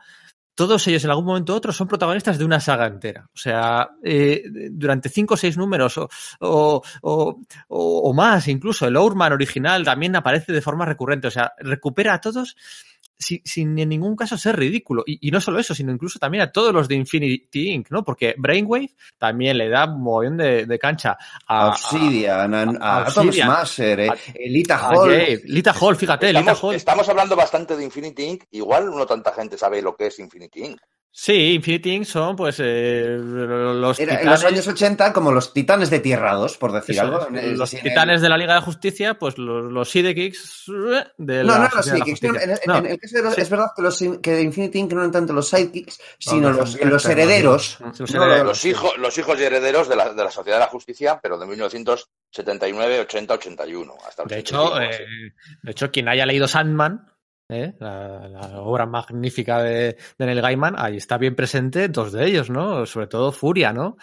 todos 0.55 0.87
ellos 0.87 1.03
en 1.03 1.09
algún 1.09 1.25
momento 1.25 1.53
u 1.53 1.57
otro 1.57 1.73
son 1.73 1.87
protagonistas 1.89 2.37
de 2.37 2.45
una 2.45 2.61
saga 2.61 2.87
entera. 2.87 3.29
O 3.33 3.37
sea, 3.37 3.89
eh, 4.01 4.41
durante 4.71 5.09
cinco 5.09 5.33
o 5.33 5.37
seis 5.37 5.57
números 5.57 5.97
o, 5.97 6.09
o, 6.39 6.81
o, 7.01 7.37
o 7.67 8.13
más, 8.13 8.47
incluso 8.47 8.87
el 8.87 8.95
Ourman 8.95 9.33
original 9.33 9.83
también 9.83 10.15
aparece 10.15 10.53
de 10.53 10.61
forma 10.61 10.85
recurrente. 10.85 11.27
O 11.27 11.31
sea, 11.31 11.51
recupera 11.59 12.13
a 12.13 12.21
todos 12.21 12.55
sin, 13.17 13.41
sin, 13.43 13.77
en 13.79 13.89
ningún 13.89 14.15
caso 14.15 14.37
ser 14.37 14.57
ridículo. 14.57 15.03
Y, 15.05 15.27
y, 15.27 15.31
no 15.31 15.39
solo 15.41 15.59
eso, 15.59 15.73
sino 15.73 15.91
incluso 15.91 16.19
también 16.19 16.43
a 16.43 16.51
todos 16.51 16.73
los 16.73 16.87
de 16.87 16.95
Infinity 16.95 17.69
Inc., 17.69 17.89
¿no? 17.91 18.03
Porque 18.03 18.35
Brainwave 18.37 18.95
también 19.17 19.57
le 19.57 19.69
da 19.69 19.85
un 19.85 20.01
montón 20.01 20.37
de, 20.37 20.65
de, 20.65 20.79
cancha 20.79 21.17
a 21.47 21.69
Obsidian, 21.69 22.53
a, 22.53 22.61
a, 22.61 22.97
a, 23.03 23.07
a 23.07 23.13
Tom 23.13 23.31
Smasher, 23.31 23.99
eh, 23.99 24.11
Lita 24.47 24.77
Hall. 24.77 25.41
Lita 25.45 25.73
Hall, 25.79 25.95
fíjate, 25.95 26.27
estamos, 26.27 26.45
Lita 26.47 26.67
Hall. 26.67 26.75
Estamos 26.75 27.09
hablando 27.09 27.35
bastante 27.35 27.75
de 27.75 27.83
Infinity 27.83 28.23
Inc., 28.23 28.43
igual 28.51 28.91
no 28.91 29.05
tanta 29.05 29.33
gente 29.33 29.57
sabe 29.57 29.81
lo 29.81 29.95
que 29.95 30.07
es 30.07 30.19
Infinity 30.19 30.65
Inc. 30.65 30.81
Sí, 31.17 31.53
Infinity 31.53 31.93
Inc. 31.93 32.05
son 32.05 32.35
pues 32.35 32.57
eh, 32.59 33.17
los 33.17 33.97
Era, 33.97 34.19
titanes... 34.19 34.25
En 34.25 34.29
los 34.31 34.43
años 34.43 34.67
80 34.67 35.13
como 35.13 35.31
los 35.31 35.53
titanes 35.53 35.89
de 35.89 36.01
Tierra 36.01 36.33
2, 36.33 36.57
por 36.57 36.73
decir 36.73 36.95
Eso, 36.95 37.03
algo. 37.03 37.27
Los 37.29 37.69
sí, 37.69 37.77
titanes 37.81 38.17
el... 38.17 38.23
de 38.23 38.29
la 38.29 38.37
Liga 38.37 38.55
de 38.55 38.59
Justicia, 38.59 39.17
pues 39.17 39.37
los, 39.37 39.71
los 39.71 39.89
sidekicks 39.89 40.65
de 41.17 41.43
no, 41.45 41.53
la 41.53 41.57
No, 41.57 41.69
no, 41.69 41.69
los 41.73 41.85
sidekicks. 41.85 42.21
No, 42.21 42.35
en, 42.37 42.59
no. 42.67 42.77
en, 42.79 42.85
el 42.87 42.99
caso 42.99 43.15
de 43.15 43.23
los, 43.23 43.35
sí. 43.35 43.41
es 43.41 43.49
verdad 43.49 43.67
que, 43.73 43.81
los, 43.81 44.03
que 44.21 44.31
de 44.31 44.41
Infinity 44.41 44.77
Inc. 44.77 44.91
no 44.91 44.99
eran 44.99 45.13
tanto 45.13 45.31
los 45.31 45.47
sidekicks, 45.47 46.01
sino 46.19 46.51
no, 46.51 46.57
los, 46.57 46.81
los, 46.81 47.05
herederos. 47.05 47.77
Los, 47.79 48.65
hijos, 48.65 48.97
los 48.97 49.17
hijos 49.17 49.39
y 49.39 49.43
herederos 49.43 49.87
de 49.87 49.95
la, 49.95 50.13
de 50.13 50.21
la 50.21 50.31
Sociedad 50.31 50.57
de 50.57 50.65
la 50.65 50.69
Justicia, 50.69 51.17
pero 51.23 51.37
de 51.37 51.45
1979, 51.45 52.99
80, 52.99 53.33
81. 53.35 53.93
Hasta 54.05 54.25
de, 54.25 54.37
hecho, 54.37 54.81
eh, 54.81 55.07
de 55.63 55.71
hecho, 55.71 55.89
quien 55.91 56.09
haya 56.09 56.25
leído 56.25 56.45
Sandman, 56.45 57.09
¿Eh? 57.47 57.75
La, 57.79 58.27
la, 58.27 58.59
obra 58.61 58.87
magnífica 58.87 59.61
de, 59.61 59.95
de, 60.17 60.25
Neil 60.25 60.41
Gaiman, 60.41 60.73
ahí 60.79 60.97
está 60.97 61.19
bien 61.19 61.35
presente 61.35 61.89
dos 61.89 62.11
de 62.11 62.25
ellos, 62.25 62.49
¿no? 62.49 62.87
Sobre 62.87 63.05
todo 63.05 63.31
Furia, 63.31 63.71
¿no? 63.71 63.97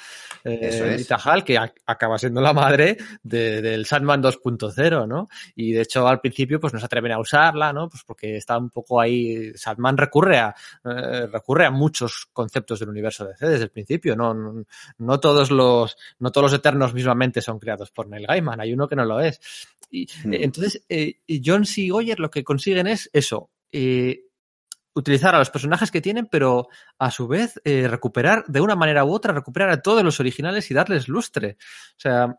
Eh, 0.45 0.61
Eso 0.63 0.85
es. 0.85 1.09
Hall, 1.27 1.43
que 1.43 1.59
a, 1.59 1.75
acaba 1.87 2.19
siendo 2.19 2.41
la 2.41 2.53
madre 2.53 2.97
de, 3.25 3.61
del 3.61 3.85
Sandman 3.85 4.23
2.0, 4.23 5.09
¿no? 5.09 5.29
Y 5.57 5.73
de 5.73 5.83
hecho 5.83 6.07
al 6.07 6.21
principio 6.21 6.61
pues 6.61 6.73
no 6.73 6.79
se 6.79 6.87
atreven 6.87 7.11
a 7.11 7.19
usarla, 7.19 7.73
¿no? 7.73 7.89
Pues 7.89 8.05
porque 8.05 8.37
está 8.37 8.57
un 8.57 8.71
poco 8.71 9.01
ahí, 9.01 9.53
Sandman 9.57 9.97
recurre 9.97 10.39
a, 10.39 10.55
eh, 10.85 11.27
recurre 11.27 11.67
a 11.67 11.73
muchos 11.73 12.29
conceptos 12.33 12.79
del 12.79 12.91
universo 12.91 13.25
DC 13.25 13.45
desde 13.45 13.65
el 13.65 13.71
principio, 13.71 14.15
¿no? 14.15 14.35
No, 14.35 14.65
no 14.99 15.19
todos 15.19 15.51
los, 15.51 15.97
no 16.21 16.31
todos 16.31 16.53
los 16.53 16.61
Eternos 16.61 16.95
mismamente 16.95 17.41
son 17.41 17.59
creados 17.59 17.91
por 17.91 18.07
Neil 18.07 18.25
Gaiman, 18.25 18.61
hay 18.61 18.73
uno 18.73 18.87
que 18.87 18.95
no 18.95 19.05
lo 19.05 19.19
es. 19.19 19.41
Y, 19.93 20.07
mm. 20.25 20.35
Entonces, 20.35 20.85
eh, 20.89 21.19
John 21.45 21.67
C. 21.67 21.89
Goyer 21.89 22.19
lo 22.19 22.31
que 22.31 22.43
consiguen 22.43 22.87
es 22.87 23.11
eso, 23.13 23.42
eh, 23.73 24.27
utilizar 24.95 25.35
a 25.35 25.39
los 25.39 25.51
personajes 25.51 25.91
que 25.91 26.01
tienen, 26.01 26.27
pero 26.27 26.69
a 26.99 27.11
su 27.11 27.27
vez 27.27 27.61
eh, 27.65 27.89
recuperar 27.89 28.45
de 28.47 28.61
una 28.61 28.77
manera 28.77 29.05
u 29.05 29.13
otra, 29.13 29.33
recuperar 29.33 29.71
a 29.71 29.81
todos 29.81 30.05
los 30.05 30.21
originales 30.21 30.71
y 30.71 30.75
darles 30.75 31.09
lustre. 31.09 31.57
O 31.97 32.01
sea, 32.01 32.39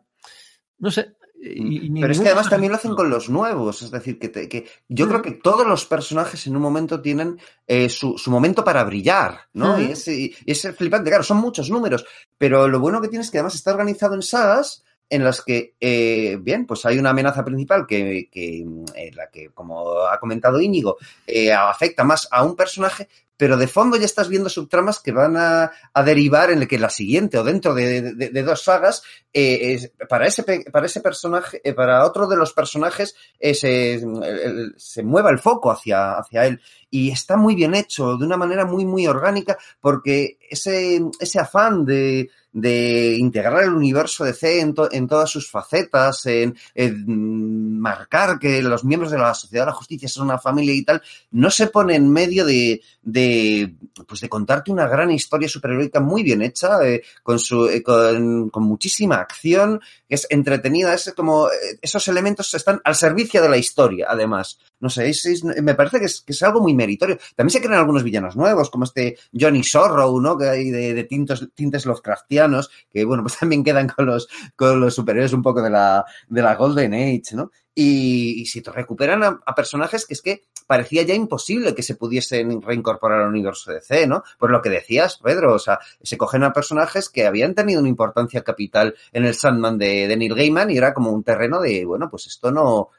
no 0.78 0.92
sé. 0.92 1.16
Y, 1.46 1.88
y 1.88 2.02
pero 2.02 2.14
es 2.14 2.22
que 2.22 2.28
además 2.28 2.50
también 2.50 2.72
lo 2.72 2.78
hacen 2.78 2.96
con 2.96 3.10
los 3.10 3.30
nuevos, 3.30 3.82
es 3.82 3.92
decir, 3.92 4.18
que, 4.18 4.30
te, 4.30 4.48
que 4.48 4.66
yo 4.88 5.06
mm. 5.06 5.10
creo 5.10 5.22
que 5.22 5.32
todos 5.32 5.68
los 5.68 5.86
personajes 5.86 6.48
en 6.48 6.56
un 6.56 6.62
momento 6.62 7.02
tienen 7.02 7.38
eh, 7.68 7.90
su, 7.90 8.18
su, 8.18 8.32
momento 8.32 8.64
para 8.64 8.86
brillar, 8.86 9.50
¿no? 9.52 9.76
Mm. 9.76 9.82
Y, 9.82 9.92
es, 9.92 10.08
y 10.08 10.34
es 10.46 10.74
flipante, 10.78 11.10
claro, 11.10 11.24
son 11.24 11.38
muchos 11.38 11.70
números, 11.70 12.06
pero 12.38 12.70
lo 12.70 12.80
bueno 12.80 13.02
que 13.02 13.10
tienes 13.10 13.28
es 13.28 13.32
que 13.32 13.40
además 13.40 13.56
está 13.56 13.72
organizado 13.72 14.16
en 14.16 14.22
sagas 14.22 14.86
en 15.14 15.24
las 15.24 15.42
que, 15.42 15.76
eh, 15.80 16.38
bien, 16.42 16.66
pues 16.66 16.86
hay 16.88 16.98
una 16.98 17.12
amenaza 17.12 17.46
principal 17.46 17.86
que, 17.86 18.30
que 18.32 18.66
eh, 18.96 19.12
la 19.14 19.30
que, 19.30 19.52
como 19.54 20.08
ha 20.08 20.20
comentado 20.20 20.60
Íñigo, 20.60 20.98
eh, 21.28 21.54
afecta 21.54 22.04
más 22.04 22.28
a 22.32 22.44
un 22.44 22.56
personaje, 22.56 23.08
pero 23.38 23.58
de 23.58 23.68
fondo 23.68 23.98
ya 23.98 24.06
estás 24.06 24.30
viendo 24.30 24.50
subtramas 24.50 25.00
que 25.00 25.12
van 25.12 25.36
a, 25.38 25.72
a 25.94 26.04
derivar 26.04 26.50
en 26.50 26.68
que 26.68 26.80
la 26.80 26.90
siguiente 26.90 27.38
o 27.38 27.44
dentro 27.44 27.74
de, 27.74 28.14
de, 28.14 28.30
de 28.30 28.44
dos 28.44 28.64
sagas, 28.64 29.04
eh, 29.34 29.92
para, 30.08 30.26
ese, 30.26 30.44
para 30.72 30.86
ese 30.86 31.02
personaje, 31.02 31.62
eh, 31.64 31.74
para 31.74 32.06
otro 32.06 32.28
de 32.28 32.38
los 32.38 32.54
personajes, 32.54 33.16
eh, 33.40 33.54
se, 33.54 33.96
el, 33.96 34.74
se 34.78 35.04
mueva 35.04 35.30
el 35.30 35.40
foco 35.40 35.72
hacia, 35.72 36.14
hacia 36.14 36.46
él. 36.46 36.62
Y 36.90 37.12
está 37.12 37.36
muy 37.36 37.54
bien 37.54 37.76
hecho, 37.76 38.18
de 38.18 38.26
una 38.26 38.38
manera 38.38 38.66
muy, 38.66 38.86
muy 38.86 39.08
orgánica, 39.08 39.58
porque 39.82 40.38
ese, 40.50 41.02
ese 41.20 41.40
afán 41.40 41.86
de, 41.86 42.30
de 42.54 43.16
integrar 43.18 43.64
el 43.64 43.74
universo 43.74 44.24
de 44.24 44.34
C 44.34 44.60
en, 44.60 44.76
to, 44.76 44.88
en 44.92 45.08
todas 45.08 45.30
sus 45.30 45.50
facetas, 45.50 46.26
en, 46.28 46.56
en, 46.76 47.80
marcar 47.80 48.38
que 48.40 48.62
los 48.62 48.86
miembros 48.86 49.12
de 49.12 49.18
la 49.18 49.34
sociedad 49.34 49.64
de 49.66 49.72
la 49.72 49.76
justicia 49.76 50.08
son 50.08 50.28
una 50.28 50.38
familia 50.38 50.74
y 50.74 50.84
tal, 50.84 51.02
no 51.32 51.50
se 51.50 51.68
pone 51.68 51.96
en 51.96 52.10
medio 52.10 52.46
de, 52.46 52.82
de 53.02 53.74
pues 54.08 54.22
de 54.22 54.30
contarte 54.30 54.72
una 54.72 54.88
gran 54.88 55.12
historia 55.12 55.50
superheroica 55.50 56.00
muy 56.00 56.24
bien 56.24 56.42
hecha, 56.42 56.82
eh, 56.88 57.04
con, 57.24 57.40
su, 57.40 57.68
eh, 57.68 57.82
con, 57.82 58.50
con, 58.50 58.64
muchísima 58.64 59.16
acción, 59.16 59.82
que 60.08 60.16
es 60.16 60.28
entretenida, 60.30 60.94
es 60.94 61.12
como 61.16 61.48
eh, 61.48 61.80
esos 61.82 62.08
elementos 62.08 62.54
están 62.54 62.80
al 62.84 62.96
servicio 62.96 63.42
de 63.42 63.50
la 63.50 63.58
historia, 63.58 64.08
además. 64.10 64.60
No 64.80 64.90
sé, 64.90 65.10
es, 65.10 65.26
es, 65.26 65.44
me 65.44 65.76
parece 65.76 66.00
que 66.00 66.06
es, 66.06 66.22
que 66.22 66.34
es, 66.34 66.44
algo 66.44 66.60
muy 66.60 66.74
meritorio. 66.74 67.18
También 67.36 67.52
se 67.52 67.62
crean 67.62 67.80
algunos 67.80 68.04
villanos 68.04 68.36
nuevos, 68.36 68.70
como 68.70 68.84
este 68.84 69.18
Johnny 69.34 69.64
Sorrow, 69.64 70.20
¿no? 70.20 70.38
Que 70.38 70.50
hay 70.50 70.72
de, 70.72 70.94
de 70.94 71.04
tintos, 71.06 71.48
tintes 71.56 71.86
Lovecraftianos, 71.86 72.43
que 72.92 73.06
bueno, 73.06 73.24
pues 73.24 73.38
también 73.40 73.64
quedan 73.64 73.88
con 73.88 74.06
los, 74.06 74.28
con 74.56 74.80
los 74.80 74.96
superhéroes 74.96 75.34
un 75.34 75.42
poco 75.42 75.62
de 75.62 75.70
la, 75.70 76.06
de 76.28 76.42
la 76.42 76.56
Golden 76.56 76.94
Age, 76.94 77.36
¿no? 77.36 77.52
Y, 77.76 78.42
y 78.42 78.46
si 78.46 78.62
te 78.62 78.72
recuperan 78.72 79.24
a, 79.24 79.40
a, 79.46 79.56
personajes 79.56 80.06
que 80.06 80.14
es 80.14 80.22
que 80.22 80.44
parecía 80.68 81.02
ya 81.04 81.16
imposible 81.16 81.74
que 81.74 81.82
se 81.82 81.96
pudiesen 81.96 82.62
reincorporar 82.62 83.22
al 83.22 83.30
universo 83.30 83.72
de 83.72 83.82
C, 83.82 84.06
¿no? 84.06 84.24
Por 84.38 84.52
lo 84.52 84.62
que 84.62 84.70
decías, 84.70 85.18
Pedro, 85.18 85.54
o 85.54 85.60
sea, 85.60 85.80
se 86.02 86.18
cogen 86.18 86.44
a 86.44 86.54
personajes 86.54 87.10
que 87.10 87.26
habían 87.26 87.56
tenido 87.56 87.80
una 87.80 87.90
importancia 87.90 88.44
capital 88.44 88.96
en 89.12 89.26
el 89.26 89.34
Sandman 89.34 89.78
de, 89.78 90.08
de 90.08 90.18
Neil 90.18 90.36
Gaiman 90.36 90.70
y 90.70 90.78
era 90.78 90.94
como 90.94 91.12
un 91.12 91.24
terreno 91.24 91.60
de, 91.62 91.84
bueno, 91.86 92.10
pues 92.10 92.28
esto 92.28 92.52
no, 92.52 92.90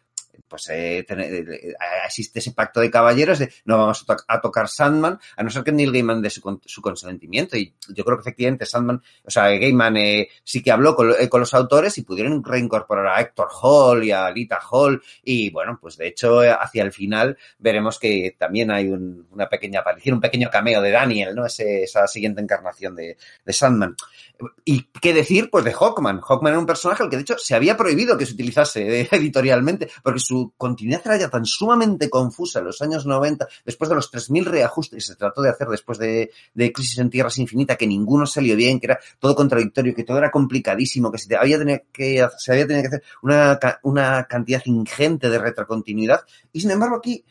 pues 0.49 0.69
eh, 0.71 1.05
tener, 1.07 1.47
existe 2.07 2.39
ese 2.39 2.53
pacto 2.53 2.81
de 2.81 2.91
caballeros 2.91 3.39
de 3.39 3.53
no 3.65 3.79
vamos 3.79 4.03
a, 4.03 4.07
to 4.07 4.17
a, 4.29 4.41
tocar 4.41 4.69
Sandman, 4.69 5.19
a 5.37 5.43
no 5.43 5.51
ser 5.51 5.65
que 5.65 5.73
Neil 5.73 5.93
Gaiman 5.93 6.23
dé 6.23 6.31
su, 6.31 6.61
su, 6.65 6.83
consentimiento. 6.83 7.57
Y 7.57 7.75
yo 7.89 8.05
creo 8.05 8.17
que 8.17 8.23
efectivamente 8.23 8.67
Sandman, 8.67 9.03
o 9.25 9.31
sea, 9.31 9.49
Gaiman 9.51 9.97
eh, 9.97 10.29
sí 10.43 10.63
que 10.63 10.71
habló 10.71 10.95
con, 10.95 11.13
eh, 11.19 11.29
con, 11.29 11.41
los 11.41 11.55
autores 11.55 11.99
y 11.99 12.03
pudieron 12.03 12.43
reincorporar 12.43 13.07
a 13.07 13.21
Héctor 13.21 13.49
Hall 13.63 14.05
y 14.05 14.13
a 14.13 14.31
Lita 14.31 14.61
Hall. 14.71 15.03
Y 15.23 15.51
bueno, 15.51 15.79
pues 15.81 15.97
de 15.97 16.09
hecho, 16.09 16.41
hacia 16.41 16.83
el 16.83 16.93
final 16.93 17.37
veremos 17.59 17.99
que 17.99 18.37
también 18.39 18.71
hay 18.71 18.89
un, 18.89 19.27
una 19.31 19.49
pequeña 19.49 19.81
aparición, 19.81 20.17
un 20.17 20.21
pequeño 20.21 20.51
cameo 20.51 20.81
de 20.81 20.91
Daniel, 20.91 21.35
¿no? 21.35 21.47
Ese, 21.47 21.83
esa 21.85 22.07
siguiente 22.07 22.41
encarnación 22.41 22.95
de, 22.97 23.17
de 23.45 23.53
Sandman. 23.53 23.97
¿Y 24.65 24.85
qué 25.01 25.13
decir? 25.13 25.49
Pues 25.51 25.65
de 25.65 25.73
Hawkman. 25.73 26.21
Hawkman 26.21 26.53
era 26.53 26.59
un 26.59 26.67
personaje 26.67 27.03
al 27.03 27.11
que 27.11 27.17
de 27.17 27.23
hecho 27.23 27.39
se 27.39 27.55
había 27.55 27.77
prohibido 27.77 28.19
que 28.19 28.27
se 28.27 28.35
utilizase 28.35 29.09
editorialmente, 29.13 29.89
porque 30.03 30.21
su 30.25 30.53
continuidad 30.57 31.03
era 31.05 31.17
ya 31.17 31.29
tan 31.29 31.45
sumamente 31.45 32.11
confusa 32.11 32.59
en 32.59 32.67
los 32.67 32.81
años 32.83 33.07
90, 33.07 33.47
después 33.65 33.89
de 33.89 33.95
los 33.95 34.13
3.000 34.13 34.45
reajustes 34.45 34.97
que 34.97 35.13
se 35.13 35.17
trató 35.17 35.43
de 35.43 35.51
hacer 35.51 35.69
después 35.69 35.99
de, 35.99 36.31
de, 36.55 36.73
Crisis 36.73 36.99
en 36.99 37.11
Tierras 37.11 37.39
Infinita, 37.39 37.77
que 37.77 37.87
ninguno 37.87 38.27
salió 38.27 38.57
bien, 38.57 38.81
que 38.81 38.87
era 38.87 38.99
todo 39.19 39.35
contradictorio, 39.35 39.95
que 39.95 40.05
todo 40.05 40.19
era 40.19 40.31
complicadísimo, 40.31 41.13
que 41.13 41.19
se 41.19 41.37
había 41.37 41.59
tenido 41.59 41.81
que, 41.93 42.27
se 42.39 42.53
había 42.53 42.67
tenido 42.67 42.83
que 42.83 42.97
hacer 42.97 43.03
una, 43.23 43.59
una 43.83 44.25
cantidad 44.25 44.63
ingente 44.65 45.29
de 45.29 45.39
retrocontinuidad. 45.39 46.21
Y 46.53 46.61
sin 46.61 46.71
embargo 46.71 46.97
aquí 46.97 47.25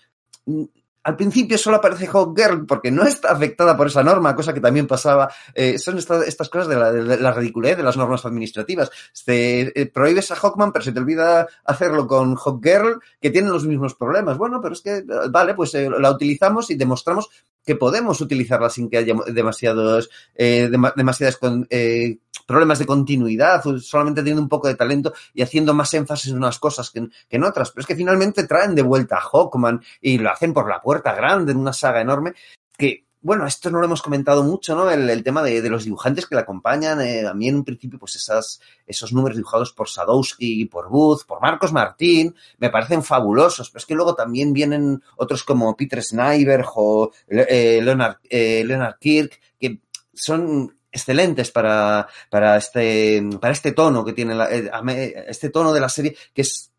al 1.03 1.15
principio 1.17 1.57
solo 1.57 1.77
aparece 1.77 2.07
Hawkgirl 2.07 2.65
porque 2.65 2.89
no 2.91 3.03
está 3.03 3.31
afectada 3.31 3.75
por 3.75 3.87
esa 3.87 4.03
norma, 4.03 4.35
cosa 4.35 4.53
que 4.53 4.61
también 4.61 4.87
pasaba. 4.87 5.29
Eh, 5.53 5.77
son 5.77 5.97
esta, 5.97 6.23
estas 6.23 6.49
cosas 6.49 6.67
de 6.69 6.75
la, 6.75 6.91
de 6.91 7.17
la, 7.17 7.31
ridiculez 7.33 7.75
de 7.75 7.83
las 7.83 7.97
normas 7.97 8.25
administrativas. 8.25 8.89
Eh, 9.27 9.91
prohíbes 9.93 10.31
a 10.31 10.35
Hawkman, 10.35 10.71
pero 10.71 10.85
se 10.85 10.91
te 10.91 10.99
olvida 10.99 11.47
hacerlo 11.65 12.07
con 12.07 12.35
Hawkgirl, 12.35 13.01
que 13.21 13.29
tienen 13.29 13.51
los 13.51 13.65
mismos 13.65 13.95
problemas. 13.95 14.37
Bueno, 14.37 14.61
pero 14.61 14.73
es 14.73 14.81
que, 14.81 15.03
vale, 15.29 15.53
pues 15.53 15.75
eh, 15.75 15.89
la 15.89 16.11
utilizamos 16.11 16.69
y 16.71 16.75
demostramos 16.75 17.29
que 17.65 17.75
podemos 17.75 18.19
utilizarla 18.21 18.69
sin 18.69 18.89
que 18.89 18.97
haya 18.97 19.15
demasiados, 19.27 20.09
eh, 20.35 20.67
dem 20.69 20.83
demasiadas 20.95 21.37
con, 21.37 21.65
eh, 21.69 22.17
problemas 22.45 22.79
de 22.79 22.85
continuidad, 22.85 23.63
solamente 23.79 24.21
teniendo 24.21 24.41
un 24.41 24.49
poco 24.49 24.67
de 24.67 24.75
talento 24.75 25.13
y 25.33 25.41
haciendo 25.41 25.73
más 25.73 25.93
énfasis 25.93 26.31
en 26.31 26.37
unas 26.37 26.59
cosas 26.59 26.89
que 26.89 27.07
que 27.29 27.37
en 27.37 27.43
otras. 27.43 27.71
Pero 27.71 27.81
es 27.81 27.87
que 27.87 27.95
finalmente 27.95 28.47
traen 28.47 28.75
de 28.75 28.81
vuelta 28.81 29.17
a 29.17 29.21
Hawkman 29.21 29.81
y 30.01 30.17
lo 30.17 30.29
hacen 30.29 30.53
por 30.53 30.69
la 30.69 30.81
puerta 30.81 31.13
grande 31.13 31.51
en 31.51 31.57
una 31.57 31.73
saga 31.73 32.01
enorme 32.01 32.33
que 32.77 33.05
bueno, 33.23 33.47
esto 33.47 33.71
no 33.71 33.79
lo 33.79 33.85
hemos 33.85 34.01
comentado 34.01 34.43
mucho, 34.43 34.75
¿no? 34.75 34.91
El, 34.91 35.09
el 35.09 35.23
tema 35.23 35.41
de, 35.41 35.61
de, 35.61 35.69
los 35.69 35.85
dibujantes 35.85 36.27
que 36.27 36.35
la 36.35 36.41
acompañan. 36.41 36.99
Eh, 36.99 37.25
a 37.25 37.33
mí 37.33 37.47
en 37.47 37.55
un 37.55 37.63
principio, 37.63 37.97
pues 37.97 38.17
esas, 38.17 38.59
esos 38.85 39.13
números 39.13 39.37
dibujados 39.37 39.71
por 39.71 39.87
Sadowski, 39.87 40.65
por 40.65 40.89
Booth, 40.89 41.23
por 41.25 41.41
Marcos 41.41 41.71
Martín, 41.71 42.35
me 42.57 42.69
parecen 42.69 43.01
fabulosos. 43.01 43.69
Pero 43.69 43.79
es 43.79 43.85
que 43.85 43.95
luego 43.95 44.13
también 44.13 44.51
vienen 44.51 45.01
otros 45.15 45.43
como 45.45 45.73
Peter 45.77 46.03
Snyder 46.03 46.65
o 46.75 47.11
eh, 47.29 47.79
Leonard, 47.81 48.17
eh, 48.29 48.61
Leonard 48.65 48.97
Kirk, 48.99 49.39
que 49.57 49.79
son 50.13 50.75
excelentes 50.93 51.51
para, 51.51 52.07
para, 52.29 52.55
este, 52.55 53.21
para 53.41 53.51
este 53.51 53.73
tono 53.73 54.05
que 54.05 54.13
tiene 54.13 54.35
la, 54.35 54.45
este 54.49 55.49
tono 55.49 55.73
de 55.73 55.79
la 55.81 55.89
serie, 55.89 56.15
que 56.33 56.43
es 56.43 56.71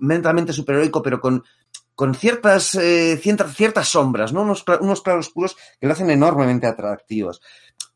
mentalmente 0.00 0.52
superheroico, 0.52 1.02
pero 1.02 1.20
con 1.20 1.42
con 1.96 2.14
ciertas, 2.14 2.74
eh, 2.74 3.16
ciertas, 3.16 3.56
ciertas 3.56 3.88
sombras, 3.88 4.30
¿no? 4.30 4.42
Unos, 4.42 4.64
unos 4.80 5.00
claroscuros 5.00 5.56
que 5.80 5.86
lo 5.86 5.94
hacen 5.94 6.10
enormemente 6.10 6.66
atractivos. 6.66 7.40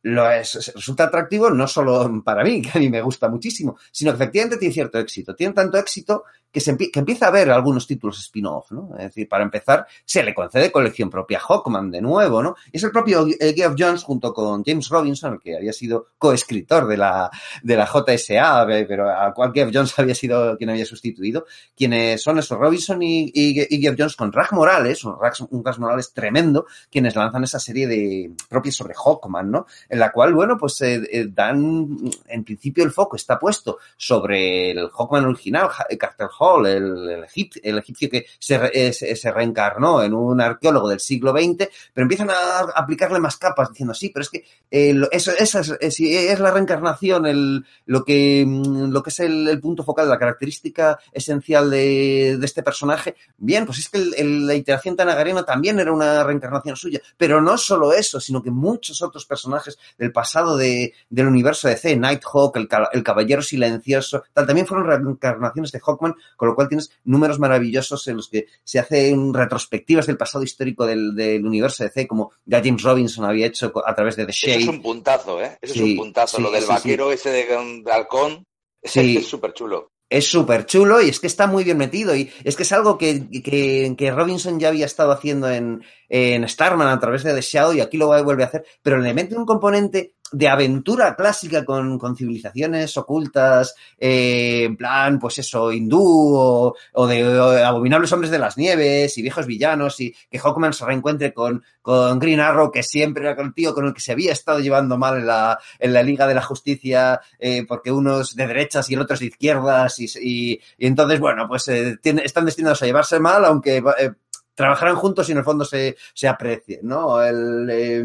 Lo 0.03 0.31
es, 0.31 0.73
resulta 0.75 1.05
atractivo 1.05 1.51
no 1.51 1.67
solo 1.67 2.23
para 2.25 2.43
mí, 2.43 2.63
que 2.63 2.71
a 2.73 2.81
mí 2.81 2.89
me 2.89 3.03
gusta 3.03 3.29
muchísimo, 3.29 3.77
sino 3.91 4.13
que 4.13 4.17
efectivamente 4.17 4.57
tiene 4.57 4.75
cierto 4.75 4.99
éxito. 4.99 5.35
Tiene 5.35 5.53
tanto 5.53 5.77
éxito 5.77 6.25
que, 6.51 6.61
se 6.61 6.77
que 6.77 6.99
empieza 6.99 7.27
a 7.27 7.29
haber 7.29 7.51
algunos 7.51 7.87
títulos 7.87 8.19
spin-off, 8.19 8.73
¿no? 8.73 8.91
Es 8.99 9.05
decir, 9.05 9.29
para 9.29 9.45
empezar, 9.45 9.87
se 10.05 10.23
le 10.23 10.35
concede 10.35 10.73
colección 10.73 11.09
propia 11.11 11.39
a 11.39 11.41
Hawkman 11.41 11.91
de 11.91 12.01
nuevo, 12.01 12.43
¿no? 12.43 12.57
Es 12.73 12.83
el 12.83 12.91
propio 12.91 13.27
eh, 13.29 13.55
Geoff 13.55 13.75
Jones 13.79 14.03
junto 14.03 14.33
con 14.33 14.65
James 14.65 14.89
Robinson, 14.89 15.39
que 15.39 15.57
había 15.57 15.73
sido 15.73 16.09
coescritor 16.19 16.87
de 16.89 16.97
la, 16.97 17.31
de 17.63 17.77
la 17.77 17.87
JSA, 17.87 18.67
eh, 18.71 18.85
pero 18.89 19.09
a 19.11 19.33
cual 19.33 19.53
Geoff 19.53 19.71
Jones 19.73 19.99
había 19.99 20.15
sido 20.15 20.57
quien 20.57 20.71
había 20.71 20.85
sustituido, 20.85 21.47
quienes 21.77 22.23
son 22.23 22.39
esos 22.39 22.59
Robinson 22.59 23.03
y, 23.03 23.31
y, 23.33 23.67
y 23.77 23.81
Geoff 23.81 23.97
Jones 23.97 24.17
con 24.17 24.33
Rag 24.33 24.53
Morales, 24.53 25.05
un 25.05 25.17
Rag, 25.21 25.35
un 25.51 25.65
Rag 25.65 25.79
Morales 25.79 26.13
tremendo, 26.13 26.67
quienes 26.91 27.15
lanzan 27.15 27.45
esa 27.45 27.61
serie 27.61 27.87
de 27.87 28.33
propia 28.49 28.73
sobre 28.73 28.95
Hawkman, 28.95 29.51
¿no? 29.51 29.67
En 29.89 29.99
la 29.99 30.13
cual, 30.13 30.35
bueno, 30.35 30.57
pues 30.59 30.81
eh, 30.83 31.01
eh, 31.11 31.27
dan, 31.29 31.89
en 32.29 32.45
principio 32.45 32.85
el 32.85 32.91
foco 32.91 33.17
está 33.17 33.39
puesto 33.39 33.79
sobre 33.97 34.71
el 34.73 34.89
Hawkman 34.91 35.25
original, 35.27 35.69
Ja- 35.69 35.87
Carter 35.99 36.29
Hall, 36.39 36.67
el, 36.67 37.09
el, 37.09 37.25
egip- 37.25 37.61
el 37.63 37.79
egipcio 37.79 38.09
que 38.11 38.27
se, 38.39 38.59
eh, 38.73 38.93
se, 38.93 39.15
se 39.17 39.31
reencarnó 39.33 40.03
en 40.03 40.15
un 40.15 40.41
arqueólogo 40.41 40.89
del 40.89 41.01
siglo 41.01 41.33
XX, 41.33 41.69
pero 41.93 42.03
empiezan 42.05 42.31
a 42.31 42.61
aplicarle 42.75 43.19
más 43.21 43.37
capas 43.37 43.71
diciendo, 43.71 43.95
sí, 43.95 44.11
pero 44.11 44.23
es 44.23 44.31
que 44.31 44.45
eh, 44.71 44.95
eso, 45.11 45.33
esa 45.39 45.61
es, 45.61 45.75
es, 45.81 46.01
es 46.01 46.41
la 46.41 46.51
reencarnación, 46.51 47.27
el, 47.27 47.65
lo, 47.87 48.05
que, 48.05 48.45
mm, 48.47 48.91
lo 48.91 49.03
que 49.03 49.11
es 49.11 49.21
el, 49.21 49.49
el 49.49 49.61
punto 49.61 49.83
focal, 49.85 50.09
la 50.09 50.19
característica 50.19 50.99
esencial 51.13 51.71
de, 51.71 52.37
de 52.39 52.47
este 52.47 52.63
personaje. 52.63 53.15
Bien, 53.37 53.67
pues 53.67 53.79
es 53.79 53.89
que 53.89 53.99
el- 53.99 54.15
el- 54.17 54.47
la 54.47 54.55
iteración 54.55 54.97
tanagariana 54.97 55.45
también 55.45 55.79
era 55.79 55.93
una 55.93 56.25
reencarnación 56.25 56.77
suya, 56.77 57.01
pero 57.17 57.41
no 57.41 57.59
solo 57.59 57.93
eso, 57.93 58.21
sino 58.21 58.43
que 58.43 58.51
muchos 58.51 59.03
otros 59.03 59.27
personajes 59.27 59.60
del 59.99 60.13
pasado 60.13 60.57
de, 60.57 60.93
del 61.09 61.27
universo 61.27 61.69
de 61.69 61.77
C, 61.77 61.97
Nighthawk, 61.97 62.57
el, 62.57 62.69
el 62.93 63.03
Caballero 63.03 63.43
Silencioso, 63.43 64.23
tal, 64.33 64.47
también 64.47 64.67
fueron 64.67 64.87
reencarnaciones 64.87 65.73
de 65.73 65.81
Hawkman, 65.81 66.15
con 66.37 66.49
lo 66.49 66.55
cual 66.55 66.69
tienes 66.69 66.91
números 67.05 67.39
maravillosos 67.39 68.07
en 68.09 68.17
los 68.17 68.29
que 68.29 68.47
se 68.65 68.79
hacen 68.79 69.33
retrospectivas 69.35 70.07
del 70.07 70.17
pasado 70.17 70.45
histórico 70.45 70.87
del, 70.87 71.15
del 71.15 71.45
universo 71.47 71.85
de 71.85 71.91
C, 71.91 72.07
como 72.07 72.33
ya 72.45 72.63
James 72.65 72.83
Robinson 72.83 73.25
había 73.25 73.47
hecho 73.47 73.73
a 73.85 73.95
través 73.95 74.17
de 74.17 74.25
The 74.27 74.31
Eso 74.31 74.47
Shade. 74.47 74.59
es 74.63 74.69
un 74.69 74.83
puntazo, 74.83 75.41
¿eh? 75.43 75.59
Eso 75.61 75.75
Sí, 75.75 75.81
es 75.81 75.91
un 75.91 75.97
puntazo. 75.97 76.37
sí, 76.37 76.43
Lo 76.43 76.51
del 76.51 76.63
sí, 76.63 76.69
vaquero 76.69 77.13
ese 77.13 77.31
de, 77.31 77.83
de 77.85 77.93
halcón 77.93 78.45
es 78.83 79.27
súper 79.27 79.53
chulo. 79.53 79.91
Es 80.11 80.29
súper 80.29 80.67
chulo 80.67 81.01
y 81.01 81.09
es 81.09 81.21
que 81.21 81.29
está 81.29 81.47
muy 81.47 81.63
bien 81.63 81.79
metido 81.79 82.17
y 82.17 82.33
es 82.43 82.57
que 82.57 82.65
es 82.65 82.73
algo 82.73 82.99
que, 82.99 83.29
que, 83.45 83.95
que 83.97 84.11
Robinson 84.11 84.59
ya 84.59 84.67
había 84.67 84.87
estado 84.87 85.13
haciendo 85.13 85.49
en, 85.49 85.85
en 86.09 86.49
Starman 86.49 86.89
a 86.89 86.99
través 86.99 87.23
de 87.23 87.33
The 87.33 87.41
Shadow 87.41 87.73
y 87.75 87.81
aquí 87.81 87.97
lo 87.97 88.09
vuelve 88.09 88.43
a 88.43 88.47
hacer, 88.47 88.65
pero 88.83 88.99
le 88.99 89.15
mete 89.15 89.37
un 89.37 89.47
componente 89.47 90.17
de 90.33 90.49
aventura 90.49 91.17
clásica 91.17 91.65
con, 91.65 91.99
con 91.99 92.17
civilizaciones 92.17 92.97
ocultas, 92.97 93.75
eh, 93.99 94.65
en 94.65 94.77
plan, 94.77 95.19
pues 95.19 95.39
eso, 95.39 95.73
hindú 95.73 96.01
o, 96.37 96.75
o 96.93 97.07
de 97.07 97.39
o 97.39 97.51
abominables 97.67 98.13
hombres 98.13 98.31
de 98.31 98.39
las 98.39 98.57
nieves 98.57 99.17
y 99.19 99.23
viejos 99.23 99.47
villanos 99.47 99.99
y 100.01 100.15
que 100.31 100.39
Hawkman 100.39 100.73
se 100.73 100.85
reencuentre 100.87 101.33
con, 101.35 101.63
con 101.83 102.19
Green 102.19 102.41
Arrow, 102.41 102.71
que 102.71 102.83
siempre 102.83 103.29
era 103.29 103.41
el 103.43 103.55
tío 103.55 103.75
con 103.75 103.87
el 103.87 103.95
que 103.95 104.01
se 104.01 104.13
había 104.13 104.33
estado 104.33 104.61
llevando 104.61 104.97
mal 104.99 105.19
en 105.19 105.27
la, 105.27 105.59
en 105.79 105.93
la 105.93 106.03
Liga 106.03 106.27
de 106.27 106.35
la 106.35 106.43
Justicia, 106.43 107.21
eh, 107.39 107.65
porque 107.67 107.91
uno 107.91 108.21
es 108.21 108.35
de 108.37 108.47
derechas 108.47 108.89
y 108.91 108.95
el 108.95 109.01
otro 109.01 109.15
es 109.15 109.21
de 109.21 109.27
izquierdas 109.27 109.99
y, 109.99 110.07
y, 110.21 110.61
y 110.79 110.87
entonces, 110.87 111.19
bueno, 111.21 111.47
pues 111.49 111.67
eh, 111.69 111.99
tiene- 112.01 112.23
están 112.25 112.45
destinados 112.45 112.83
a 112.83 112.87
llevarse 112.87 113.19
mal, 113.19 113.45
aunque 113.45 113.79
eh, 113.79 114.13
trabajarán 114.55 114.97
juntos 114.97 115.29
y 115.29 115.33
en 115.33 115.39
el 115.39 115.45
fondo 115.45 115.65
se, 115.65 115.97
se 116.15 116.29
aprecien, 116.29 116.81
¿no? 116.83 117.23
El, 117.23 117.69
eh, 117.71 118.05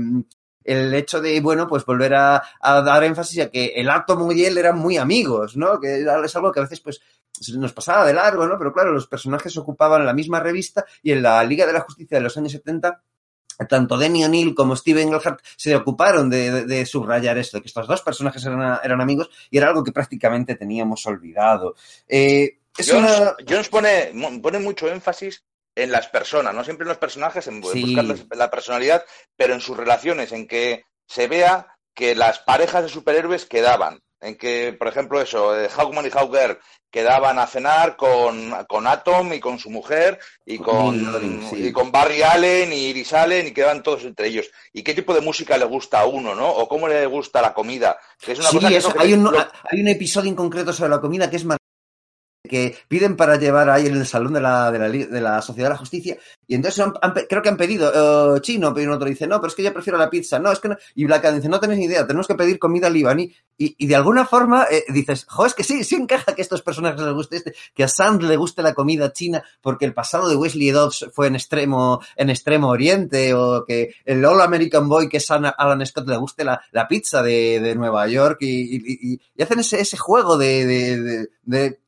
el 0.66 0.94
hecho 0.94 1.22
de, 1.22 1.40
bueno, 1.40 1.68
pues 1.68 1.86
volver 1.86 2.14
a, 2.16 2.44
a 2.60 2.82
dar 2.82 3.04
énfasis 3.06 3.40
a 3.44 3.50
que 3.50 3.68
el 3.76 3.90
átomo 3.90 4.32
y 4.34 4.44
él 4.44 4.58
eran 4.58 4.78
muy 4.78 4.98
amigos, 4.98 5.56
¿no? 5.56 5.80
Que 5.80 6.02
es 6.02 6.36
algo 6.36 6.52
que 6.52 6.60
a 6.60 6.64
veces, 6.64 6.82
pues, 6.82 7.00
nos 7.56 7.72
pasaba 7.74 8.06
de 8.06 8.14
largo, 8.14 8.46
¿no? 8.48 8.58
Pero 8.58 8.74
claro, 8.74 8.92
los 8.92 9.08
personajes 9.08 9.56
ocupaban 9.58 10.06
la 10.06 10.14
misma 10.14 10.40
revista 10.40 10.86
y 11.04 11.12
en 11.12 11.22
la 11.22 11.44
Liga 11.44 11.66
de 11.66 11.74
la 11.74 11.82
Justicia 11.82 12.18
de 12.18 12.24
los 12.24 12.36
años 12.38 12.52
70 12.52 13.02
tanto 13.70 13.98
Denny 13.98 14.26
O'Neill 14.26 14.54
como 14.54 14.76
Steve 14.76 15.02
Englehart 15.02 15.40
se 15.56 15.74
ocuparon 15.78 16.30
de, 16.30 16.52
de- 16.52 16.66
de 16.66 16.86
subrayar 16.86 17.38
esto, 17.38 17.62
que 17.62 17.68
estos 17.68 17.88
dos 17.88 18.02
personajes 18.02 18.44
eran, 18.46 18.80
eran 18.84 19.00
amigos 19.00 19.30
y 19.50 19.58
era 19.58 19.70
algo 19.70 19.82
que 19.82 19.94
prácticamente 19.94 20.56
teníamos 20.56 21.06
olvidado. 21.06 21.74
Eh, 22.06 22.60
es 22.78 22.92
Jones, 22.92 23.18
una... 23.18 23.36
Jones 23.48 23.70
pone, 23.70 24.12
pone 24.42 24.60
mucho 24.60 24.90
énfasis 24.90 25.42
en 25.76 25.92
las 25.92 26.08
personas, 26.08 26.54
no 26.54 26.64
siempre 26.64 26.84
en 26.86 26.90
los 26.90 26.98
personajes, 26.98 27.48
en, 27.48 27.64
Sí. 27.64 27.96
buscar 27.96 28.06
la, 28.06 28.16
la 28.36 28.50
personalidad, 28.52 29.04
pero 29.36 29.54
en 29.54 29.62
sus 29.62 29.76
relaciones, 29.78 30.32
en 30.32 30.48
que 30.48 30.84
se 31.08 31.28
vea 31.28 31.68
que 31.94 32.16
las 32.16 32.40
parejas 32.40 32.84
de 32.84 32.90
superhéroes 32.90 33.46
quedaban, 33.46 34.00
en 34.22 34.38
que, 34.38 34.74
por 34.78 34.88
ejemplo, 34.88 35.22
eso, 35.22 35.58
eh, 35.60 35.70
Hawkman 35.70 36.06
y 36.08 36.10
Hawker 36.10 36.60
quedaban 36.90 37.38
a 37.40 37.46
cenar 37.48 37.98
con, 37.98 38.52
con 38.68 38.88
Atom 38.88 39.34
y 39.34 39.40
con 39.42 39.60
su 39.60 39.70
mujer 39.70 40.18
y 40.46 40.58
con, 40.58 40.98
sí. 41.50 41.68
y 41.68 41.72
con 41.74 41.92
Barry 41.92 42.22
Allen 42.24 42.72
y 42.72 42.88
Iris 42.88 43.12
Allen 43.14 43.48
y 43.48 43.52
quedaban 43.52 43.84
todos 43.84 44.04
entre 44.06 44.28
ellos. 44.28 44.50
¿Y 44.72 44.82
qué 44.82 44.94
tipo 44.94 45.14
de 45.14 45.20
música 45.20 45.58
le 45.58 45.66
gusta 45.66 46.00
a 46.00 46.06
uno, 46.06 46.34
no? 46.34 46.50
O 46.50 46.68
cómo 46.70 46.88
le 46.88 47.06
gusta 47.06 47.42
la 47.42 47.54
comida. 47.54 48.00
Que 48.20 48.32
es 48.32 48.40
una 48.40 48.50
Sí, 48.50 48.56
cosa 48.58 48.70
que 48.70 48.78
es 48.78 48.88
hay, 48.98 49.14
un, 49.14 49.24
lo- 49.26 49.38
hay 49.70 49.82
un 49.82 49.90
episodio 49.90 50.30
en 50.30 50.36
concreto 50.38 50.72
sobre 50.72 50.92
la 50.92 51.02
comida 51.02 51.30
que 51.30 51.36
es 51.36 51.44
que 52.48 52.76
piden 52.88 53.16
para 53.16 53.38
llevar 53.38 53.70
ahí 53.70 53.88
en 53.88 53.96
el 53.96 54.06
salón 54.06 54.34
de 54.34 54.42
la, 54.42 54.72
de 54.72 54.80
la, 54.80 54.90
de 54.90 55.22
la 55.22 55.42
Sociedad 55.42 55.70
de 55.70 55.74
la 55.74 55.78
Justicia 55.80 56.18
y 56.48 56.56
entonces 56.56 56.80
han- 56.86 56.94
han 57.02 57.14
creo 57.28 57.42
que 57.42 57.50
han 57.50 57.58
pedido 57.58 58.36
eh, 58.36 58.42
chino, 58.42 58.74
pero 58.74 58.96
otro 58.96 59.08
dice, 59.08 59.28
no, 59.28 59.38
pero 59.42 59.48
es 59.50 59.56
que 59.56 59.64
yo 59.64 59.74
prefiero 59.74 59.98
la 59.98 60.10
pizza, 60.10 60.38
no, 60.40 60.52
es 60.52 60.60
que 60.60 60.70
no, 60.70 60.78
y 60.96 61.06
Adam 61.12 61.36
dice, 61.36 61.50
no 61.50 61.60
tenéis 61.60 61.80
ni 61.80 61.86
idea, 61.86 62.06
tenemos 62.06 62.28
que 62.28 62.36
pedir 62.36 62.60
comida 62.60 62.90
libaní 62.90 63.34
y, 63.58 63.76
y 63.78 63.88
de 63.88 63.96
alguna 63.96 64.26
forma 64.26 64.66
eh, 64.70 64.84
dices, 64.90 65.26
jo, 65.30 65.46
es 65.46 65.54
que 65.54 65.64
sí, 65.64 65.84
sí 65.84 65.96
encaja 65.96 66.36
que 66.36 66.42
a 66.42 66.44
estos 66.44 66.62
personajes 66.62 67.02
les 67.02 67.14
guste 67.14 67.38
este, 67.38 67.56
que 67.74 67.84
a 67.84 67.88
Sand 67.88 68.22
le 68.24 68.36
guste 68.36 68.62
la 68.62 68.74
comida 68.74 69.12
china 69.14 69.44
porque 69.62 69.86
el 69.86 69.94
pasado 69.94 70.28
de 70.30 70.36
Wesley 70.36 70.72
Dobbs 70.72 71.08
fue 71.14 71.28
en 71.28 71.36
extremo, 71.36 72.02
en 72.16 72.30
extremo 72.30 72.70
oriente 72.70 73.34
o 73.34 73.64
que 73.66 73.96
el 74.06 74.24
All 74.26 74.42
American 74.42 74.88
Boy 74.90 75.10
que 75.10 75.18
es 75.18 75.32
Alan 75.32 75.86
Scott 75.86 76.08
le 76.08 76.18
guste 76.18 76.44
la, 76.44 76.62
la 76.72 76.88
pizza 76.88 77.24
de, 77.24 77.60
de 77.60 77.76
Nueva 77.76 78.08
York 78.08 78.38
y, 78.42 78.76
y- 78.76 79.20
y- 79.38 79.42
hacen 79.44 79.60
ese, 79.60 79.80
ese 79.82 79.98
juego 79.98 80.38
de- 80.38 81.28
de 81.44 81.80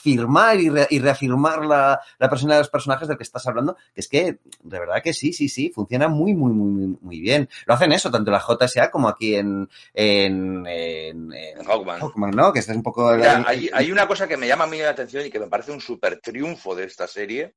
firmar 0.00 0.58
y, 0.60 0.68
re- 0.70 0.86
y 0.90 0.98
reafirmar 0.98 1.64
la, 1.64 2.00
la 2.18 2.28
personalidad 2.28 2.58
de 2.58 2.62
los 2.62 2.70
personajes 2.70 3.08
del 3.08 3.16
que 3.16 3.22
estás 3.22 3.46
hablando, 3.46 3.76
que 3.94 4.00
es 4.00 4.08
que 4.08 4.38
de 4.62 4.78
verdad 4.78 5.02
que 5.02 5.12
sí, 5.12 5.32
sí, 5.32 5.48
sí, 5.48 5.70
funciona 5.74 6.08
muy, 6.08 6.34
muy, 6.34 6.52
muy, 6.52 6.96
muy- 7.00 7.20
bien. 7.20 7.48
Lo 7.66 7.74
hacen 7.74 7.92
eso, 7.92 8.10
tanto 8.10 8.30
en 8.30 8.34
la 8.34 8.40
JSA 8.40 8.90
como 8.90 9.08
aquí 9.08 9.34
en, 9.36 9.68
en, 9.94 10.66
en, 10.66 11.32
en 11.32 11.64
Hawkman. 11.64 12.00
Hawkman, 12.00 12.30
¿no? 12.32 12.52
Que 12.52 12.58
este 12.60 12.72
es 12.72 12.76
un 12.76 12.82
poco... 12.82 13.10
Mira, 13.14 13.42
hay, 13.46 13.70
hay 13.72 13.90
una 13.90 14.06
cosa 14.06 14.28
que 14.28 14.36
me 14.36 14.46
llama 14.46 14.64
a 14.64 14.68
mí 14.68 14.78
la 14.78 14.90
atención 14.90 15.24
y 15.26 15.30
que 15.30 15.40
me 15.40 15.46
parece 15.48 15.72
un 15.72 15.80
súper 15.80 16.20
triunfo 16.20 16.74
de 16.74 16.84
esta 16.84 17.06
serie, 17.06 17.54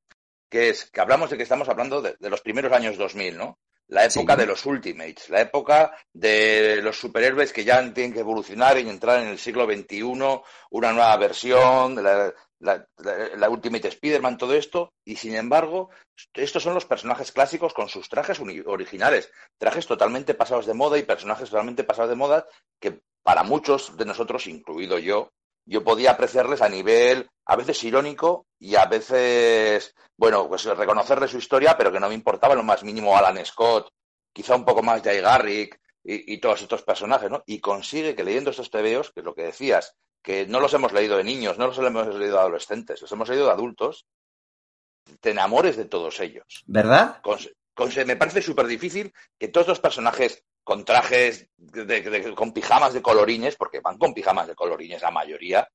que 0.50 0.70
es 0.70 0.86
que 0.90 1.02
hablamos 1.02 1.30
de 1.30 1.38
que 1.38 1.44
estamos 1.44 1.70
hablando 1.70 2.02
de, 2.02 2.16
de 2.20 2.30
los 2.30 2.42
primeros 2.42 2.72
años 2.72 2.98
2000, 2.98 3.38
¿no? 3.38 3.60
La 3.90 4.06
época 4.06 4.34
Sí. 4.36 4.40
de 4.42 4.46
los 4.46 4.66
Ultimates, 4.66 5.30
la 5.30 5.42
época 5.42 5.98
de 6.14 6.80
los 6.82 6.98
superhéroes 7.00 7.52
que 7.52 7.64
ya 7.64 7.82
tienen 7.94 8.14
que 8.14 8.20
evolucionar 8.20 8.78
y 8.78 8.88
entrar 8.88 9.22
en 9.22 9.30
el 9.30 9.40
siglo 9.40 9.66
XXI, 9.66 10.44
una 10.70 10.94
nueva 10.94 11.18
versión, 11.18 11.96
la, 12.02 12.32
la- 12.60 12.86
la- 12.98 13.30
la 13.36 13.50
Ultimate 13.50 13.88
Spider-Man, 13.88 14.38
todo 14.38 14.54
esto, 14.54 14.94
y 15.06 15.16
sin 15.16 15.34
embargo, 15.36 15.90
estos 16.34 16.62
son 16.62 16.76
los 16.76 16.86
personajes 16.86 17.32
clásicos 17.32 17.74
con 17.74 17.90
sus 17.90 18.10
trajes 18.10 18.40
originales, 18.66 19.32
trajes 19.58 19.88
totalmente 19.88 20.34
pasados 20.36 20.66
de 20.68 20.74
moda 20.76 20.98
y 20.98 21.04
personajes 21.04 21.50
totalmente 21.50 21.84
pasados 21.84 22.10
de 22.12 22.16
moda 22.16 22.48
que 22.80 23.02
para 23.24 23.44
muchos 23.44 23.98
de 23.98 24.06
nosotros, 24.06 24.46
incluido 24.48 25.00
yo, 25.00 25.32
yo 25.70 25.84
podía 25.84 26.12
apreciarles 26.12 26.62
a 26.62 26.70
nivel 26.70 27.30
a 27.46 27.56
veces 27.56 27.84
irónico 27.84 28.46
y 28.60 28.76
a 28.76 28.86
veces, 28.86 29.94
bueno, 30.18 30.48
pues 30.48 30.66
reconocerle 30.66 31.28
su 31.28 31.38
historia, 31.38 31.78
pero 31.78 31.92
que 31.92 32.00
no 32.00 32.08
me 32.10 32.16
importaba 32.16 32.56
lo 32.56 32.64
más 32.64 32.84
mínimo 32.84 33.16
Alan 33.18 33.44
Scott, 33.46 33.92
quizá 34.34 34.56
un 34.56 34.66
poco 34.66 34.82
más 34.84 35.02
Jay 35.02 35.22
Garrick 35.22 35.80
y, 36.04 36.34
y 36.34 36.38
todos 36.40 36.62
estos 36.62 36.84
personajes, 36.84 37.30
¿no? 37.30 37.44
Y 37.46 37.60
consigue 37.60 38.16
que 38.16 38.24
leyendo 38.24 38.52
estos 38.52 38.70
tebeos, 38.70 39.12
que 39.12 39.22
es 39.22 39.26
lo 39.26 39.34
que 39.36 39.44
decías, 39.44 39.96
que 40.22 40.46
no 40.48 40.60
los 40.60 40.74
hemos 40.74 40.92
leído 40.94 41.18
de 41.18 41.24
niños, 41.24 41.58
no 41.58 41.68
los 41.68 41.78
hemos 41.80 42.08
leído 42.16 42.36
de 42.36 42.40
adolescentes, 42.42 43.02
los 43.02 43.12
hemos 43.12 43.30
leído 43.30 43.46
de 43.46 43.52
adultos, 43.52 44.06
te 45.22 45.32
enamores 45.32 45.76
de 45.78 45.86
todos 45.86 46.20
ellos. 46.20 46.64
¿Verdad? 46.68 47.22
Con- 47.22 47.40
con- 47.74 47.90
me 48.06 48.16
parece 48.18 48.42
súper 48.42 48.68
difícil 48.68 49.14
que 49.40 49.48
todos 49.48 49.68
los 49.68 49.80
personajes 49.80 50.44
con 50.70 50.86
trajes, 50.86 51.48
de- 51.58 51.84
de- 51.84 52.36
con 52.36 52.54
pijamas 52.54 52.94
de 52.94 53.02
colorines, 53.02 53.56
porque 53.56 53.80
van 53.80 53.98
con 53.98 54.14
pijamas 54.14 54.46
de 54.48 54.54
colorines 54.54 55.02
la 55.02 55.10
mayoría. 55.10 55.68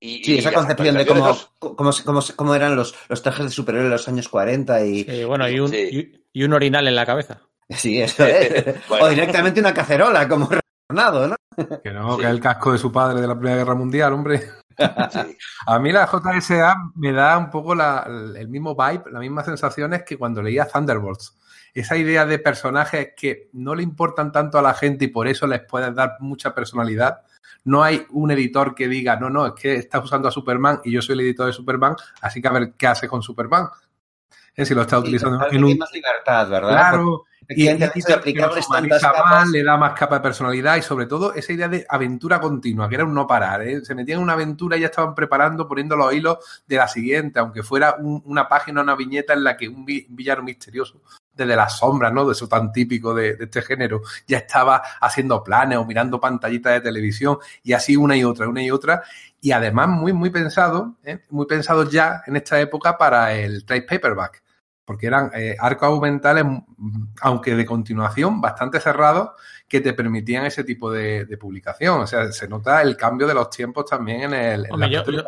Y, 0.00 0.24
Sí, 0.24 0.36
y 0.36 0.38
esa 0.38 0.52
concepción 0.54 0.96
de 0.96 1.04
cómo, 1.04 1.36
cómo, 1.58 1.90
cómo, 2.04 2.20
cómo 2.34 2.54
eran 2.54 2.74
los, 2.74 2.94
los 3.10 3.22
trajes 3.22 3.44
de 3.44 3.50
superhéroes 3.50 3.90
de 3.90 3.96
los 3.96 4.08
años 4.08 4.28
40 4.30 4.84
y... 4.86 5.04
Eh, 5.06 5.26
bueno, 5.26 5.46
y 5.50 5.60
un, 5.60 5.68
Sí. 5.68 6.22
y, 6.32 6.40
y 6.40 6.44
un 6.44 6.54
orinal 6.54 6.88
en 6.88 6.94
la 6.96 7.04
cabeza. 7.04 7.42
Sí, 7.68 8.00
eso 8.00 8.24
es. 8.24 8.64
Bueno. 8.88 9.04
O 9.04 9.08
directamente 9.10 9.60
una 9.60 9.74
cacerola, 9.74 10.26
como 10.26 10.48
Ronaldo, 10.88 11.28
¿no? 11.28 11.36
Que 11.82 11.90
no, 11.92 12.14
Sí. 12.14 12.20
que 12.20 12.24
es 12.26 12.30
el 12.32 12.40
casco 12.40 12.72
de 12.72 12.78
su 12.78 12.90
padre 12.90 13.20
de 13.20 13.26
la 13.26 13.34
Primera 13.34 13.58
Guerra 13.58 13.74
Mundial, 13.74 14.14
hombre. 14.14 14.40
Sí. 15.10 15.36
A 15.66 15.78
mí 15.78 15.92
la 15.92 16.06
JSA 16.06 16.74
me 16.94 17.12
da 17.12 17.36
un 17.36 17.50
poco 17.50 17.74
la- 17.74 18.06
el 18.34 18.48
mismo 18.48 18.74
vibe, 18.74 19.04
las 19.12 19.20
mismas 19.20 19.44
sensaciones 19.44 20.02
que 20.04 20.16
cuando 20.16 20.40
leía 20.40 20.66
Thunderbolts. 20.66 21.38
Esa 21.74 21.96
idea 21.96 22.26
de 22.26 22.38
personajes 22.38 23.10
que 23.16 23.48
no 23.54 23.74
le 23.74 23.82
importan 23.82 24.30
tanto 24.30 24.58
a 24.58 24.62
la 24.62 24.74
gente 24.74 25.06
y 25.06 25.08
por 25.08 25.26
eso 25.26 25.46
les 25.46 25.60
puedes 25.60 25.94
dar 25.94 26.16
mucha 26.20 26.54
personalidad. 26.54 27.22
No 27.64 27.82
hay 27.82 28.04
un 28.10 28.30
editor 28.30 28.74
que 28.74 28.88
diga, 28.88 29.16
no, 29.16 29.30
no, 29.30 29.46
es 29.46 29.52
que 29.54 29.74
estás 29.76 30.04
usando 30.04 30.28
a 30.28 30.32
Superman 30.32 30.80
y 30.84 30.90
yo 30.92 31.00
soy 31.00 31.14
el 31.14 31.20
editor 31.20 31.46
de 31.46 31.52
Superman, 31.52 31.96
así 32.20 32.42
que 32.42 32.48
a 32.48 32.52
ver 32.52 32.72
qué 32.76 32.86
hace 32.88 33.08
con 33.08 33.22
Superman. 33.22 33.68
Es 34.54 34.68
si 34.68 34.74
lo 34.74 34.82
está 34.82 34.98
utilizando 34.98 35.38
Parece 35.38 35.56
en 35.56 35.64
un... 35.64 35.78
más 35.78 35.90
libertad, 35.92 36.48
¿verdad? 36.50 36.70
Claro, 36.70 37.24
y, 37.48 37.66
el 37.68 37.78
de 37.78 37.90
que 37.90 38.12
aplicarles 38.12 38.68
tantas 38.68 39.02
más, 39.02 39.12
capas- 39.12 39.50
le 39.50 39.64
da 39.64 39.76
más 39.78 39.98
capa 39.98 40.16
de 40.16 40.20
personalidad 40.20 40.76
y 40.76 40.82
sobre 40.82 41.06
todo 41.06 41.32
esa 41.34 41.52
idea 41.52 41.68
de 41.68 41.86
aventura 41.88 42.38
continua, 42.40 42.88
que 42.88 42.96
era 42.96 43.04
un 43.04 43.14
no 43.14 43.26
parar. 43.26 43.62
¿eh? 43.62 43.82
Se 43.82 43.94
metían 43.94 44.18
en 44.18 44.24
una 44.24 44.34
aventura 44.34 44.76
y 44.76 44.80
ya 44.80 44.86
estaban 44.86 45.14
preparando, 45.14 45.66
poniendo 45.66 45.96
los 45.96 46.12
hilos 46.12 46.62
de 46.66 46.76
la 46.76 46.86
siguiente, 46.86 47.38
aunque 47.38 47.62
fuera 47.62 47.96
un- 47.98 48.22
una 48.26 48.46
página, 48.46 48.82
una 48.82 48.94
viñeta 48.94 49.32
en 49.32 49.44
la 49.44 49.56
que 49.56 49.68
un 49.68 49.84
villano 49.86 50.42
misterioso 50.42 51.00
desde 51.34 51.56
las 51.56 51.78
sombras, 51.78 52.12
¿no? 52.12 52.26
De 52.26 52.32
eso 52.32 52.48
tan 52.48 52.72
típico 52.72 53.14
de, 53.14 53.36
de 53.36 53.44
este 53.44 53.62
género, 53.62 54.02
ya 54.26 54.38
estaba 54.38 54.82
haciendo 55.00 55.42
planes 55.42 55.78
o 55.78 55.84
mirando 55.84 56.20
pantallitas 56.20 56.74
de 56.74 56.80
televisión 56.80 57.38
y 57.62 57.72
así 57.72 57.96
una 57.96 58.16
y 58.16 58.24
otra, 58.24 58.48
una 58.48 58.62
y 58.62 58.70
otra. 58.70 59.02
Y 59.40 59.52
además 59.52 59.88
muy, 59.88 60.12
muy 60.12 60.30
pensado, 60.30 60.96
¿eh? 61.04 61.20
muy 61.30 61.46
pensado 61.46 61.88
ya 61.90 62.22
en 62.26 62.36
esta 62.36 62.60
época 62.60 62.96
para 62.98 63.32
el 63.34 63.64
trade 63.64 63.82
paperback 63.82 64.42
porque 64.84 65.06
eran 65.06 65.30
eh, 65.34 65.56
arcos 65.58 65.86
argumentales, 65.88 66.44
mm, 66.44 67.04
aunque 67.22 67.54
de 67.54 67.64
continuación, 67.64 68.40
bastante 68.40 68.80
cerrados, 68.80 69.30
que 69.68 69.80
te 69.80 69.92
permitían 69.94 70.44
ese 70.44 70.64
tipo 70.64 70.90
de, 70.90 71.24
de 71.24 71.38
publicación. 71.38 72.00
O 72.00 72.06
sea, 72.06 72.30
se 72.32 72.48
nota 72.48 72.82
el 72.82 72.96
cambio 72.96 73.26
de 73.28 73.32
los 73.34 73.48
tiempos 73.48 73.86
también 73.86 74.22
en 74.22 74.34
el 74.34 74.66
en 74.66 74.72
Hombre, 74.72 74.88
la 74.90 75.04
yo- 75.04 75.10
yo-. 75.12 75.24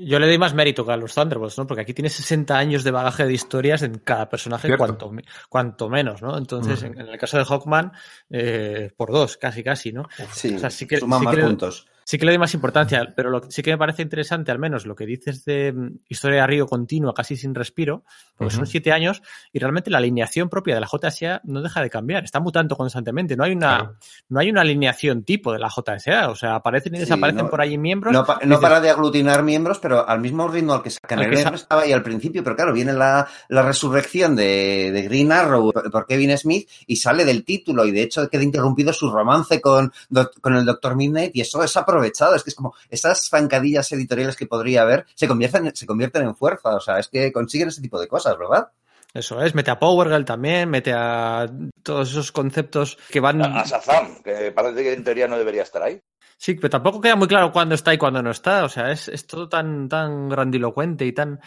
Yo 0.00 0.20
le 0.20 0.26
doy 0.28 0.38
más 0.38 0.54
mérito 0.54 0.86
que 0.86 0.92
a 0.92 0.96
los 0.96 1.12
Thunderbolts, 1.12 1.58
¿no? 1.58 1.66
Porque 1.66 1.82
aquí 1.82 1.92
tiene 1.92 2.08
60 2.08 2.56
años 2.56 2.84
de 2.84 2.92
bagaje 2.92 3.26
de 3.26 3.32
historias 3.32 3.82
en 3.82 3.98
cada 3.98 4.28
personaje, 4.28 4.76
cuanto, 4.76 5.10
cuanto 5.48 5.88
menos, 5.88 6.22
¿no? 6.22 6.38
Entonces, 6.38 6.82
Ujú. 6.84 6.92
en, 6.92 7.00
en 7.00 7.08
el 7.08 7.18
caso 7.18 7.36
de 7.36 7.44
Hawkman, 7.44 7.92
eh, 8.30 8.92
por 8.96 9.10
dos, 9.10 9.36
casi, 9.36 9.64
casi, 9.64 9.92
¿no? 9.92 10.08
Sí, 10.32 10.54
O 10.54 10.58
sea, 10.60 10.70
sí 10.70 10.86
que- 10.86 10.98
suman 11.00 11.18
sí 11.18 11.24
más 11.24 11.34
que 11.34 11.40
le- 11.40 11.46
puntos. 11.48 11.86
Sí 12.10 12.16
que 12.16 12.24
le 12.24 12.32
doy 12.32 12.38
más 12.38 12.54
importancia, 12.54 13.12
pero 13.14 13.28
lo 13.28 13.42
que 13.42 13.50
sí 13.50 13.60
que 13.60 13.70
me 13.70 13.76
parece 13.76 14.00
interesante, 14.00 14.50
al 14.50 14.58
menos 14.58 14.86
lo 14.86 14.94
que 14.96 15.04
dices 15.04 15.44
de 15.44 15.74
mm, 15.74 15.98
historia 16.08 16.40
de 16.40 16.46
río 16.46 16.66
continua, 16.66 17.12
casi 17.12 17.36
sin 17.36 17.54
respiro, 17.54 18.02
porque 18.34 18.54
son 18.54 18.62
Ujú. 18.62 18.70
siete 18.70 18.92
años 18.92 19.20
y 19.52 19.58
realmente 19.58 19.90
la 19.90 19.98
alineación 19.98 20.48
propia 20.48 20.74
de 20.74 20.80
la 20.80 20.86
JSA 20.88 21.42
no 21.44 21.60
deja 21.60 21.82
de 21.82 21.90
cambiar, 21.90 22.24
está 22.24 22.40
mutando 22.40 22.76
constantemente. 22.78 23.36
No 23.36 23.44
hay 23.44 23.52
una, 23.52 23.76
Claro. 23.80 23.96
no 24.30 24.40
hay 24.40 24.48
una 24.48 24.62
alineación 24.62 25.22
tipo 25.22 25.52
de 25.52 25.58
la 25.58 25.68
JSA, 25.68 26.30
o 26.30 26.34
sea, 26.34 26.54
aparecen 26.54 26.94
y 26.94 26.96
Sí, 26.96 27.00
desaparecen 27.02 27.44
no- 27.44 27.50
por 27.50 27.60
allí 27.60 27.76
miembros. 27.76 28.10
No, 28.14 28.24
pa- 28.24 28.36
no 28.42 28.56
dices, 28.56 28.58
para 28.58 28.80
de 28.80 28.88
aglutinar 28.88 29.42
miembros, 29.42 29.78
pero 29.78 30.08
al 30.08 30.20
mismo 30.22 30.48
ritmo 30.48 30.72
al 30.72 30.82
que 30.82 30.88
sacan. 30.88 31.18
El 31.20 31.36
sa- 31.36 31.50
estaba 31.50 31.82
ahí 31.82 31.92
al 31.92 32.02
principio, 32.02 32.42
pero 32.42 32.56
claro, 32.56 32.72
viene 32.72 32.94
la, 32.94 33.28
la 33.50 33.60
resurrección 33.60 34.34
de, 34.34 34.92
de 34.94 35.02
Green 35.02 35.30
Arrow 35.30 35.70
por 35.92 36.06
Kevin 36.06 36.38
Smith 36.38 36.70
y 36.86 36.96
sale 36.96 37.26
del 37.26 37.44
título 37.44 37.84
y 37.84 37.90
de 37.92 38.00
hecho 38.04 38.26
queda 38.30 38.44
interrumpido 38.44 38.94
su 38.94 39.10
romance 39.10 39.60
con, 39.60 39.92
con 40.40 40.56
el 40.56 40.64
Doctor 40.64 40.96
Midnight 40.96 41.36
y 41.36 41.42
eso 41.42 41.62
es 41.62 41.76
aprovechado. 41.76 41.97
Es 42.04 42.42
que 42.42 42.50
es 42.50 42.54
como 42.54 42.74
esas 42.88 43.28
zancadillas 43.28 43.90
editoriales 43.92 44.36
que 44.36 44.46
podría 44.46 44.82
haber 44.82 45.06
se 45.14 45.28
convierten, 45.28 45.74
se 45.74 45.86
convierten 45.86 46.22
en 46.22 46.36
fuerza. 46.36 46.76
O 46.76 46.80
sea, 46.80 46.98
es 46.98 47.08
que 47.08 47.32
consiguen 47.32 47.68
ese 47.68 47.82
tipo 47.82 48.00
de 48.00 48.08
cosas, 48.08 48.36
¿verdad? 48.38 48.68
Eso 49.14 49.40
es, 49.42 49.54
mete 49.54 49.70
a 49.70 49.78
Power 49.78 50.08
Girl 50.08 50.24
también, 50.24 50.68
mete 50.68 50.92
a 50.94 51.46
todos 51.82 52.10
esos 52.10 52.30
conceptos 52.30 52.98
que 53.10 53.20
van. 53.20 53.42
A, 53.42 53.60
a 53.60 53.64
Shazam, 53.64 54.22
que 54.22 54.52
parece 54.52 54.82
que 54.82 54.92
en 54.92 55.04
teoría 55.04 55.26
no 55.26 55.38
debería 55.38 55.62
estar 55.62 55.82
ahí. 55.82 56.00
Sí, 56.36 56.54
pero 56.54 56.70
tampoco 56.70 57.00
queda 57.00 57.16
muy 57.16 57.26
claro 57.26 57.50
cuándo 57.50 57.74
está 57.74 57.92
y 57.92 57.98
cuándo 57.98 58.22
no 58.22 58.30
está. 58.30 58.64
O 58.64 58.68
sea, 58.68 58.92
es, 58.92 59.08
es 59.08 59.26
todo 59.26 59.48
tan, 59.48 59.88
tan 59.88 60.28
grandilocuente 60.28 61.04
y 61.04 61.12
tan, 61.12 61.40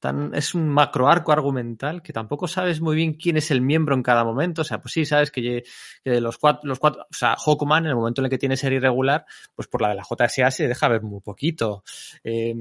tan. 0.00 0.34
Es 0.34 0.54
un 0.54 0.68
macro 0.68 1.08
arco 1.08 1.32
argumental 1.32 2.02
que 2.02 2.12
tampoco 2.12 2.48
sabes 2.48 2.80
muy 2.80 2.96
bien 2.96 3.14
quién 3.14 3.36
es 3.36 3.50
el 3.50 3.60
miembro 3.60 3.94
en 3.94 4.02
cada 4.02 4.24
momento. 4.24 4.62
O 4.62 4.64
sea, 4.64 4.80
pues 4.80 4.92
sí, 4.92 5.04
sabes 5.04 5.30
que, 5.30 5.64
que 6.04 6.20
los 6.20 6.38
cuatro, 6.38 6.68
los 6.68 6.78
cuatro. 6.78 7.02
O 7.02 7.14
sea, 7.14 7.36
Hawkman, 7.36 7.84
en 7.84 7.90
el 7.90 7.96
momento 7.96 8.20
en 8.20 8.26
el 8.26 8.30
que 8.30 8.38
tiene 8.38 8.56
serie 8.56 8.78
irregular, 8.78 9.24
pues 9.54 9.68
por 9.68 9.82
la 9.82 9.90
de 9.90 9.94
la 9.96 10.04
JSA 10.04 10.50
se 10.50 10.68
deja 10.68 10.88
ver 10.88 11.02
muy 11.02 11.20
poquito. 11.20 11.84
Eh, 12.22 12.54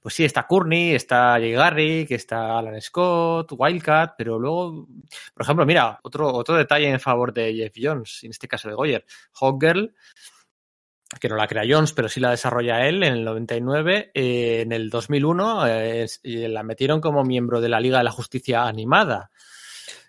pues 0.00 0.14
sí, 0.14 0.24
está 0.24 0.46
Courtney, 0.46 0.94
está 0.94 1.32
Jay 1.32 1.52
Garrick, 1.52 2.10
está 2.12 2.58
Alan 2.58 2.80
Scott, 2.80 3.52
Wildcat, 3.56 4.14
pero 4.16 4.38
luego, 4.38 4.86
por 5.34 5.42
ejemplo, 5.42 5.66
mira, 5.66 5.98
otro, 6.02 6.32
otro 6.32 6.56
detalle 6.56 6.88
en 6.88 7.00
favor 7.00 7.32
de 7.32 7.54
Jeff 7.54 7.74
Jones, 7.76 8.20
en 8.24 8.30
este 8.30 8.48
caso 8.48 8.68
de 8.68 8.74
Goyer. 8.74 9.04
Hawkgirl 9.40 9.94
que 11.20 11.28
no 11.28 11.36
la 11.36 11.46
crea 11.46 11.64
Jones, 11.68 11.92
pero 11.92 12.08
sí 12.08 12.20
la 12.20 12.30
desarrolla 12.30 12.86
él 12.86 13.02
en 13.02 13.12
el 13.14 13.24
99. 13.24 14.10
eh, 14.14 14.60
en 14.62 14.72
el 14.72 14.90
2001 14.90 15.66
eh, 15.68 16.06
la 16.24 16.62
metieron 16.62 17.00
como 17.00 17.24
miembro 17.24 17.60
de 17.60 17.68
la 17.68 17.80
Liga 17.80 17.98
de 17.98 18.04
la 18.04 18.10
Justicia 18.10 18.64
Animada. 18.64 19.30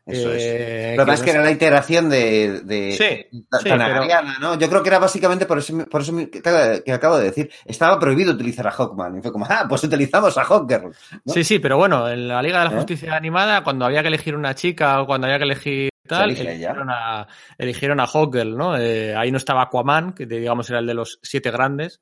Eso 0.07 0.31
es. 0.31 0.41
Eh, 0.41 0.93
Lo 0.95 1.03
que 1.03 1.07
pasa 1.11 1.21
es 1.21 1.25
que 1.25 1.31
era 1.31 1.43
la 1.43 1.51
iteración 1.51 2.09
de, 2.09 2.61
de 2.61 2.93
Sí, 2.93 3.39
sí, 3.61 3.69
Tanagariana, 3.69 4.37
¿no? 4.39 4.57
Yo 4.57 4.69
creo 4.69 4.81
que 4.81 4.87
era 4.87 4.99
básicamente 4.99 5.45
por 5.45 5.57
eso, 5.57 5.85
por 5.89 5.99
eso 6.01 6.15
que, 6.15 6.41
que 6.85 6.93
acabo 6.93 7.17
de 7.17 7.25
decir. 7.25 7.51
Estaba 7.65 7.99
prohibido 7.99 8.31
utilizar 8.31 8.65
a 8.67 8.71
Hawkman. 8.71 9.17
Y 9.17 9.21
fue 9.21 9.33
como, 9.33 9.45
ah, 9.49 9.65
pues 9.67 9.83
utilizamos 9.83 10.37
a 10.37 10.45
Hawkgirl. 10.45 10.93
¿no? 11.25 11.33
Sí, 11.33 11.43
sí, 11.43 11.59
pero 11.59 11.75
bueno, 11.75 12.09
en 12.09 12.29
la 12.29 12.41
Liga 12.41 12.59
de 12.59 12.65
la 12.69 12.71
¿Eh? 12.71 12.75
Justicia 12.77 13.15
Animada, 13.17 13.63
cuando 13.65 13.83
había 13.83 14.01
que 14.01 14.07
elegir 14.07 14.33
una 14.33 14.55
chica 14.55 15.01
o 15.01 15.05
cuando 15.05 15.27
había 15.27 15.39
que 15.39 15.43
elegir 15.43 15.89
tal, 16.07 16.31
eligieron 16.31 16.89
a, 16.89 17.27
eligieron 17.57 17.99
a 17.99 18.07
Hawkgirl, 18.07 18.57
¿no? 18.57 18.75
Eh, 18.75 19.15
ahí 19.15 19.31
no 19.31 19.37
estaba 19.37 19.61
Aquaman, 19.63 20.13
que 20.13 20.25
digamos 20.25 20.69
era 20.69 20.79
el 20.79 20.87
de 20.87 20.95
los 20.95 21.19
siete 21.21 21.51
grandes. 21.51 22.01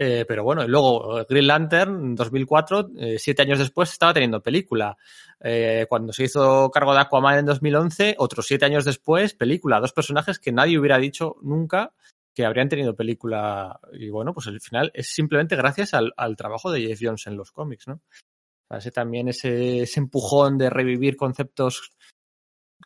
Eh, 0.00 0.24
pero 0.28 0.44
bueno, 0.44 0.64
y 0.64 0.68
luego 0.68 1.20
eh, 1.20 1.26
Green 1.28 1.48
Lantern, 1.48 1.94
en 1.96 2.14
2004, 2.14 2.90
eh, 2.98 3.18
siete 3.18 3.42
años 3.42 3.58
después, 3.58 3.90
estaba 3.90 4.14
teniendo 4.14 4.40
película. 4.40 4.96
Eh, 5.40 5.86
cuando 5.88 6.12
se 6.12 6.24
hizo 6.24 6.70
cargo 6.70 6.94
de 6.94 7.00
Aquaman 7.00 7.38
en 7.38 7.46
2011, 7.46 8.14
otros 8.18 8.46
siete 8.46 8.64
años 8.64 8.84
después, 8.84 9.34
película. 9.34 9.80
Dos 9.80 9.92
personajes 9.92 10.38
que 10.38 10.52
nadie 10.52 10.78
hubiera 10.78 10.98
dicho 10.98 11.36
nunca 11.42 11.92
que 12.32 12.46
habrían 12.46 12.68
tenido 12.68 12.94
película. 12.94 13.80
Y 13.92 14.10
bueno, 14.10 14.32
pues 14.32 14.46
al 14.46 14.60
final 14.60 14.92
es 14.94 15.08
simplemente 15.08 15.56
gracias 15.56 15.94
al, 15.94 16.12
al 16.16 16.36
trabajo 16.36 16.70
de 16.70 16.82
Jeff 16.82 17.00
Jones 17.02 17.26
en 17.26 17.36
los 17.36 17.50
cómics, 17.50 17.88
¿no? 17.88 17.94
O 17.94 18.68
sea, 18.68 18.78
ese 18.78 18.92
también 18.92 19.28
ese, 19.28 19.80
ese 19.80 19.98
empujón 19.98 20.58
de 20.58 20.70
revivir 20.70 21.16
conceptos 21.16 21.90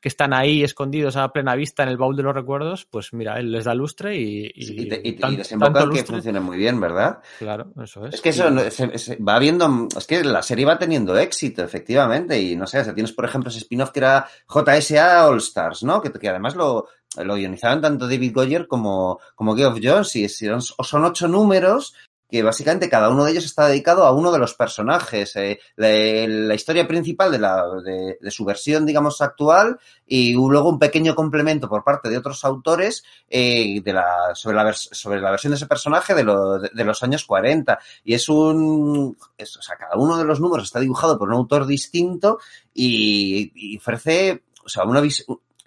que 0.01 0.09
están 0.09 0.33
ahí 0.33 0.65
escondidos 0.65 1.17
a 1.17 1.33
plena 1.33 1.55
vista 1.55 1.83
en 1.85 1.89
el 1.89 1.97
baúl 1.97 2.17
de 2.17 2.23
los 2.25 2.35
recuerdos, 2.35 2.87
pues 2.91 3.12
mira, 3.12 3.39
él 3.39 3.53
les 3.53 3.65
da 3.67 3.75
lustre 3.75 4.17
y, 4.17 4.51
y, 4.55 4.62
Sí, 4.65 4.75
y, 4.81 4.89
te- 4.89 5.01
y- 5.05 5.09
y 5.11 5.12
tan- 5.12 5.37
desemboca 5.37 5.73
tanto 5.75 5.91
en 5.91 5.97
que 5.97 6.05
funciona 6.05 6.41
muy 6.41 6.57
bien, 6.57 6.81
¿verdad? 6.81 7.19
Claro, 7.39 7.73
eso 7.83 8.07
es. 8.07 8.15
Es 8.15 8.21
que 8.21 8.31
eso 8.31 8.51
no- 8.51 8.69
se- 8.71 8.99
se 8.99 9.17
va 9.17 9.39
viendo, 9.39 9.87
es 9.97 10.07
que 10.07 10.25
la 10.25 10.43
serie 10.43 10.65
va 10.65 10.79
teniendo 10.79 11.17
éxito, 11.17 11.62
efectivamente, 11.62 12.41
y 12.41 12.57
no 12.57 12.67
sé, 12.67 12.81
o 12.81 12.85
sea, 12.85 12.95
tienes 12.95 13.12
por 13.12 13.25
ejemplo 13.25 13.51
ese 13.51 13.59
spin-off 13.59 13.91
que 13.91 14.01
era 14.01 14.27
JSA 14.49 15.29
All 15.29 15.39
Stars, 15.39 15.83
¿no? 15.85 16.01
Que, 16.03 16.11
que 16.12 16.29
además 16.29 16.57
lo, 16.57 16.89
lo 17.23 17.35
guionizaban 17.37 17.81
tanto 17.81 18.09
David 18.09 18.33
Goyer 18.35 18.67
como, 18.67 19.21
como 19.35 19.55
Geoff 19.55 19.79
Jones, 19.83 20.17
y 20.17 20.29
son, 20.29 20.61
son 20.62 21.05
ocho 21.05 21.29
números 21.29 21.95
que 22.33 22.43
básicamente 22.43 22.89
cada 22.89 23.11
uno 23.11 23.25
de 23.27 23.33
ellos 23.33 23.44
está 23.44 23.69
dedicado 23.69 24.07
a 24.07 24.12
uno 24.12 24.33
de 24.33 24.39
los 24.39 24.55
personajes. 24.55 25.36
eh, 25.36 25.59
la, 25.77 26.55
historia 26.55 26.89
principal 26.89 27.31
de, 27.31 27.39
la, 27.39 27.62
de, 27.85 28.17
de 28.19 28.31
su 28.31 28.44
versión, 28.47 28.86
digamos, 28.86 29.20
actual, 29.20 29.78
y 30.07 30.33
luego 30.33 30.70
un 30.70 30.78
pequeño 30.78 31.15
complemento 31.15 31.69
por 31.69 31.85
parte 31.85 32.09
de 32.09 32.17
otros 32.17 32.43
autores 32.47 33.05
eh, 33.28 33.83
de 33.83 33.93
la, 33.93 34.35
sobre, 34.35 34.57
la 34.57 34.73
sobre 34.73 35.20
la 35.20 35.31
versión 35.31 35.51
de 35.51 35.57
ese 35.57 35.67
personaje 35.67 36.15
de, 36.15 36.25
lo- 36.25 36.59
de- 36.59 36.85
los 36.85 37.02
años 37.02 37.25
40. 37.27 37.78
Y 38.02 38.15
es 38.15 38.27
un. 38.31 39.15
es- 39.36 39.57
o 39.59 39.62
sea, 39.62 39.77
cada 39.77 39.97
uno 39.97 40.17
de 40.17 40.25
los 40.25 40.41
números 40.41 40.65
está 40.65 40.81
dibujado 40.81 41.19
por 41.19 41.28
un 41.28 41.35
autor 41.35 41.67
distinto 41.67 42.39
y, 42.73 43.52
y 43.55 43.77
ofrece. 43.77 44.43
O 44.65 44.69
sea, 44.70 44.85
una 44.85 45.01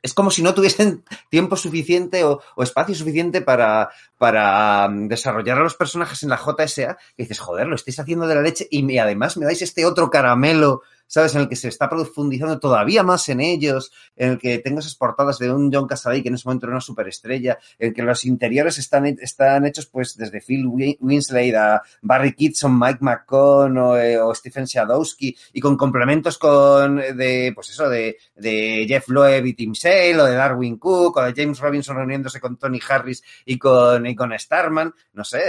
Es 0.05 0.13
como 0.13 0.29
si 0.29 0.43
no 0.43 0.53
tuviesen 0.53 1.03
tiempo 1.29 1.57
suficiente 1.57 2.23
o, 2.23 2.39
o 2.55 2.63
espacio 2.63 2.93
suficiente 2.93 3.41
para, 3.41 3.89
para 4.19 4.85
um, 4.87 5.07
desarrollar 5.07 5.57
a 5.57 5.63
los 5.63 5.73
personajes 5.75 6.21
en 6.21 6.29
la 6.29 6.37
JSA. 6.37 6.97
Y 7.17 7.23
dices, 7.23 7.39
joder, 7.39 7.65
lo 7.67 7.75
estáis 7.75 7.99
haciendo 7.99 8.27
de 8.27 8.35
la 8.35 8.41
leche 8.41 8.67
y 8.69 8.83
me- 8.83 8.99
además 8.99 9.35
me 9.35 9.45
dais 9.45 9.61
este 9.63 9.83
otro 9.85 10.09
caramelo, 10.11 10.83
¿sabes? 11.07 11.35
En 11.35 11.41
el 11.41 11.49
que 11.49 11.55
se 11.55 11.67
está 11.67 11.89
profundizando 11.89 12.59
todavía 12.59 13.03
más 13.03 13.27
en 13.29 13.41
ellos, 13.41 13.91
en 14.15 14.31
el 14.31 14.37
que 14.37 14.59
tengo 14.59 14.79
esas 14.79 14.95
portadas 14.95 15.37
de 15.39 15.51
un 15.51 15.71
John 15.73 15.87
Cassaday 15.87 16.21
que 16.21 16.29
en 16.29 16.35
ese 16.35 16.47
momento 16.47 16.65
era 16.65 16.73
una 16.75 16.81
superestrella, 16.81 17.57
en 17.77 17.89
el 17.89 17.93
que 17.93 18.01
los 18.03 18.25
interiores 18.25 18.77
están, 18.77 19.05
están 19.05 19.65
hechos 19.65 19.85
pues 19.87 20.15
desde 20.17 20.41
Phil 20.41 20.65
Win- 20.67 20.97
Winslade 20.99 21.55
a 21.55 21.81
Barry 22.01 22.33
Kitson, 22.33 22.77
Mike 22.79 22.99
McCone 23.01 23.79
o, 23.79 23.97
eh, 23.97 24.19
o 24.19 24.33
Stephen 24.33 24.65
Shadowski 24.65 25.35
y 25.53 25.59
con 25.61 25.77
complementos 25.77 26.37
con 26.37 26.95
de 26.97 27.51
pues 27.53 27.69
eso 27.69 27.89
de, 27.89 28.17
de 28.35 28.85
Jeff 28.87 29.07
Loeb 29.09 29.45
y 29.45 29.53
Tim 29.53 29.75
Sale 29.75 30.19
o 30.19 30.25
de 30.25 30.35
Darwin 30.35 30.77
Cook 30.77 31.17
o 31.17 31.21
de 31.23 31.33
James 31.35 31.59
Robinson 31.59 31.95
reuniéndose 31.95 32.39
con 32.39 32.57
Tony 32.57 32.79
Harris 32.87 33.21
y 33.45 33.57
con, 33.59 34.05
y 34.05 34.15
con 34.15 34.37
Starman, 34.37 34.93
no 35.13 35.23
sé, 35.23 35.41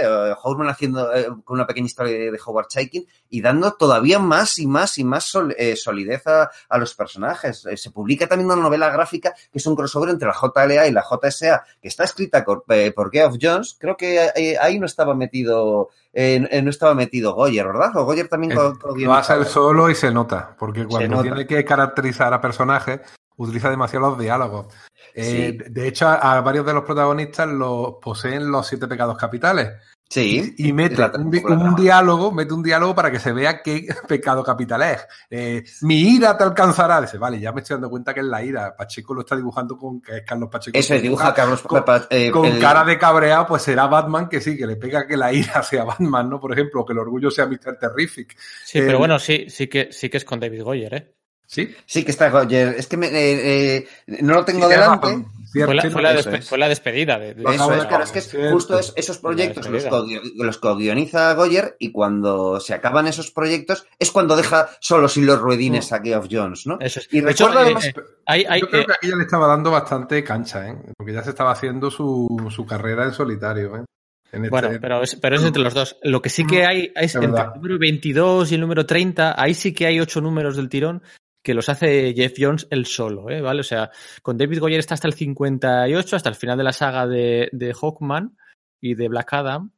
Howard 0.43 0.69
haciendo 0.69 1.13
eh, 1.15 1.27
con 1.43 1.55
una 1.55 1.65
pequeña 1.67 1.87
historia 1.87 2.13
de, 2.13 2.31
de 2.31 2.39
Howard 2.45 2.67
Chaykin 2.67 3.07
y 3.29 3.41
dando 3.41 3.73
todavía 3.73 4.19
más 4.19 4.59
y 4.59 4.67
más 4.67 4.97
y 4.97 5.03
más 5.03 5.23
solidez 5.23 5.46
sol- 5.47 5.55
eh, 5.57 5.75
solidez 5.75 6.25
a, 6.27 6.49
a 6.69 6.77
los 6.77 6.93
personajes. 6.95 7.65
Eh, 7.65 7.77
se 7.77 7.91
publica 7.91 8.27
también 8.27 8.51
una 8.51 8.61
novela 8.61 8.89
gráfica 8.89 9.33
que 9.51 9.57
es 9.59 9.65
un 9.65 9.75
crossover 9.75 10.09
entre 10.09 10.27
la 10.27 10.33
JLA 10.33 10.87
y 10.87 10.91
la 10.91 11.03
JSA, 11.03 11.63
que 11.81 11.87
está 11.87 12.03
escrita 12.03 12.43
por, 12.43 12.63
eh, 12.69 12.91
por 12.95 13.11
Geoff 13.11 13.35
Jones. 13.41 13.77
Creo 13.79 13.95
que 13.97 14.29
eh, 14.35 14.57
ahí 14.59 14.79
no 14.79 14.85
estaba 14.85 15.13
metido, 15.15 15.89
eh, 16.13 16.47
eh, 16.51 16.61
no 16.61 16.69
estaba 16.69 16.93
metido 16.93 17.33
Goyer, 17.33 17.65
¿verdad? 17.67 17.95
O 17.95 18.05
Goyer 18.05 18.27
también 18.27 18.55
co- 18.55 18.77
Lo 18.95 19.13
hace 19.13 19.33
él 19.33 19.45
solo 19.45 19.89
y 19.89 19.95
se 19.95 20.11
nota, 20.11 20.55
porque 20.57 20.85
cuando 20.85 21.09
nota. 21.17 21.23
tiene 21.23 21.47
que 21.47 21.63
caracterizar 21.65 22.33
a 22.33 22.41
personajes, 22.41 23.01
utiliza 23.37 23.69
demasiado 23.69 24.09
los 24.09 24.19
diálogos. 24.19 24.67
Eh, 25.13 25.57
De 25.69 25.87
hecho, 25.87 26.07
a, 26.07 26.37
a 26.37 26.41
varios 26.41 26.65
de 26.65 26.73
los 26.73 26.83
protagonistas 26.83 27.47
los 27.47 27.95
poseen 28.01 28.51
los 28.51 28.67
siete 28.67 28.87
pecados 28.87 29.17
capitales. 29.17 29.71
Sí. 30.09 30.55
Y 30.57 30.71
mete 30.73 31.01
un, 31.17 31.35
un 31.51 31.75
diálogo, 31.75 32.31
mete 32.31 32.53
un 32.53 32.63
diálogo 32.63 32.95
para 32.95 33.11
que 33.11 33.19
se 33.19 33.33
vea 33.33 33.61
qué 33.61 33.87
pecado 34.07 34.43
capital 34.43 34.81
es. 34.83 35.05
Eh, 35.29 35.63
mi 35.81 36.15
ira 36.15 36.37
te 36.37 36.43
alcanzará. 36.45 37.01
Dice, 37.01 37.17
vale, 37.17 37.39
ya 37.39 37.51
me 37.51 37.61
estoy 37.61 37.75
dando 37.75 37.89
cuenta 37.89 38.13
que 38.13 38.21
es 38.21 38.25
la 38.25 38.41
ira. 38.43 38.75
Pacheco 38.75 39.13
lo 39.13 39.21
está 39.21 39.35
dibujando 39.35 39.77
con 39.77 40.01
que 40.01 40.17
es 40.17 40.23
Carlos 40.25 40.49
Pacheco. 40.49 40.77
Eso 40.77 40.93
es, 40.95 41.01
dibuja 41.01 41.33
Carlos 41.33 41.61
con, 41.61 41.83
eh, 42.09 42.31
con 42.31 42.45
el- 42.45 42.59
cara 42.59 42.83
de 42.85 42.97
cabreado, 42.97 43.47
pues 43.47 43.63
será 43.63 43.87
Batman 43.87 44.29
que 44.29 44.39
sí, 44.39 44.57
que 44.57 44.65
le 44.65 44.77
pega 44.77 45.05
que 45.05 45.17
la 45.17 45.33
ira 45.33 45.61
sea 45.63 45.83
Batman, 45.83 46.29
¿no? 46.29 46.39
Por 46.39 46.53
ejemplo, 46.53 46.85
que 46.85 46.93
el 46.93 46.99
orgullo 46.99 47.29
sea 47.29 47.45
Mr. 47.45 47.77
Terrific. 47.79 48.37
Sí, 48.63 48.79
Eh, 48.79 48.83
pero 48.85 48.99
bueno, 48.99 49.19
sí, 49.19 49.47
sí 49.49 49.67
que 49.67 49.89
sí 49.91 50.09
que 50.09 50.17
es 50.17 50.25
con 50.25 50.39
David 50.39 50.63
Goyer, 50.63 50.93
¿eh? 50.93 51.13
Sí. 51.49 51.73
Sí, 51.85 52.03
que 52.03 52.11
está 52.11 52.29
Goyer. 52.29 52.75
Es 52.77 52.87
que 52.87 52.97
me- 52.97 53.07
eh, 53.07 53.77
eh, 53.77 53.87
no 54.21 54.33
lo 54.33 54.43
tengo 54.45 54.65
Sí, 54.67 54.73
delante. 54.73 55.07
Cierto, 55.49 55.67
Fue 55.71 55.75
la, 55.75 55.89
fue 55.89 56.01
la 56.01 56.13
despe- 56.13 56.37
es. 56.39 56.49
fue 56.49 56.57
la 56.57 56.67
despedida 56.67 57.17
de, 57.17 57.33
de- 57.33 57.41
Lo 57.41 57.51
Eso 57.51 57.73
es, 57.73 57.85
claro, 57.85 58.03
es 58.03 58.11
que 58.11 58.19
cierto. 58.19 58.51
justo 58.51 58.77
es- 58.77 58.91
esos 58.97 59.17
proyectos 59.19 59.69
los, 59.69 59.85
co- 59.85 60.05
los 60.35 60.57
co-guioniza 60.57 61.33
Goyer 61.35 61.77
y 61.79 61.93
cuando 61.93 62.59
se 62.59 62.73
acaban 62.73 63.07
esos 63.07 63.31
proyectos 63.31 63.85
es 63.97 64.11
cuando 64.11 64.35
deja 64.35 64.67
solos 64.81 65.15
y 65.15 65.21
los 65.21 65.39
ruedines 65.39 65.93
a 65.93 66.01
Geoff 66.01 66.27
Jones, 66.29 66.67
¿no? 66.67 66.77
Eso 66.81 66.99
es. 66.99 67.07
Y 67.13 67.21
De 67.21 67.31
hecho, 67.31 67.47
eh, 67.49 67.53
además- 67.55 67.85
eh, 67.85 67.93
hay- 68.25 68.45
hay, 68.47 68.59
Yo 68.61 68.67
creo 68.69 68.81
eh, 68.81 68.85
que 68.85 68.91
aquí 68.93 69.07
ya 69.09 69.15
le 69.15 69.23
estaba 69.23 69.47
dando 69.47 69.71
bastante 69.71 70.21
cancha, 70.25 70.67
¿eh? 70.67 70.75
Porque 70.97 71.13
ya 71.13 71.23
se 71.23 71.29
estaba 71.29 71.51
haciendo 71.51 71.89
su, 71.89 72.27
su 72.53 72.65
carrera 72.65 73.05
en 73.05 73.13
solitario, 73.13 73.77
¿eh? 73.77 73.85
En 74.33 74.43
este- 74.43 74.49
Bueno, 74.49 74.69
pero 74.81 75.01
es, 75.01 75.15
pero 75.15 75.37
es 75.37 75.43
entre 75.43 75.63
los 75.63 75.73
dos. 75.73 75.95
Lo 76.03 76.21
que 76.21 76.27
sí 76.29 76.45
que 76.45 76.65
hay 76.65 76.91
es 76.93 77.15
Es 77.15 77.23
entre 77.23 77.41
el 77.41 77.49
número 77.55 77.79
22 77.79 78.51
y 78.51 78.55
el 78.55 78.61
número 78.61 78.85
30, 78.85 79.41
ahí 79.41 79.53
sí 79.53 79.73
que 79.73 79.85
hay 79.87 80.01
ocho 80.01 80.19
números 80.19 80.57
del 80.57 80.67
tirón 80.67 81.01
que 81.47 81.53
los 81.53 81.69
hace 81.69 82.13
Jeff 82.13 82.33
Jones 82.37 82.67
él 82.69 82.85
solo, 82.85 83.29
¿eh? 83.29 83.39
¿vale? 83.41 83.61
O 83.61 83.63
sea, 83.63 83.89
con 84.21 84.37
David 84.37 84.59
Goyer 84.59 84.79
está 84.79 84.93
hasta 84.95 85.07
el 85.07 85.13
58, 85.13 86.15
hasta 86.15 86.27
el 86.29 86.35
final 86.35 86.57
de 86.57 86.63
la 86.65 86.73
saga 86.73 87.07
de, 87.07 87.47
de 87.53 87.73
Hawkman 87.73 88.37
y 88.81 88.95
de 88.95 89.07
Black 89.07 89.33
Adam, 89.33 89.71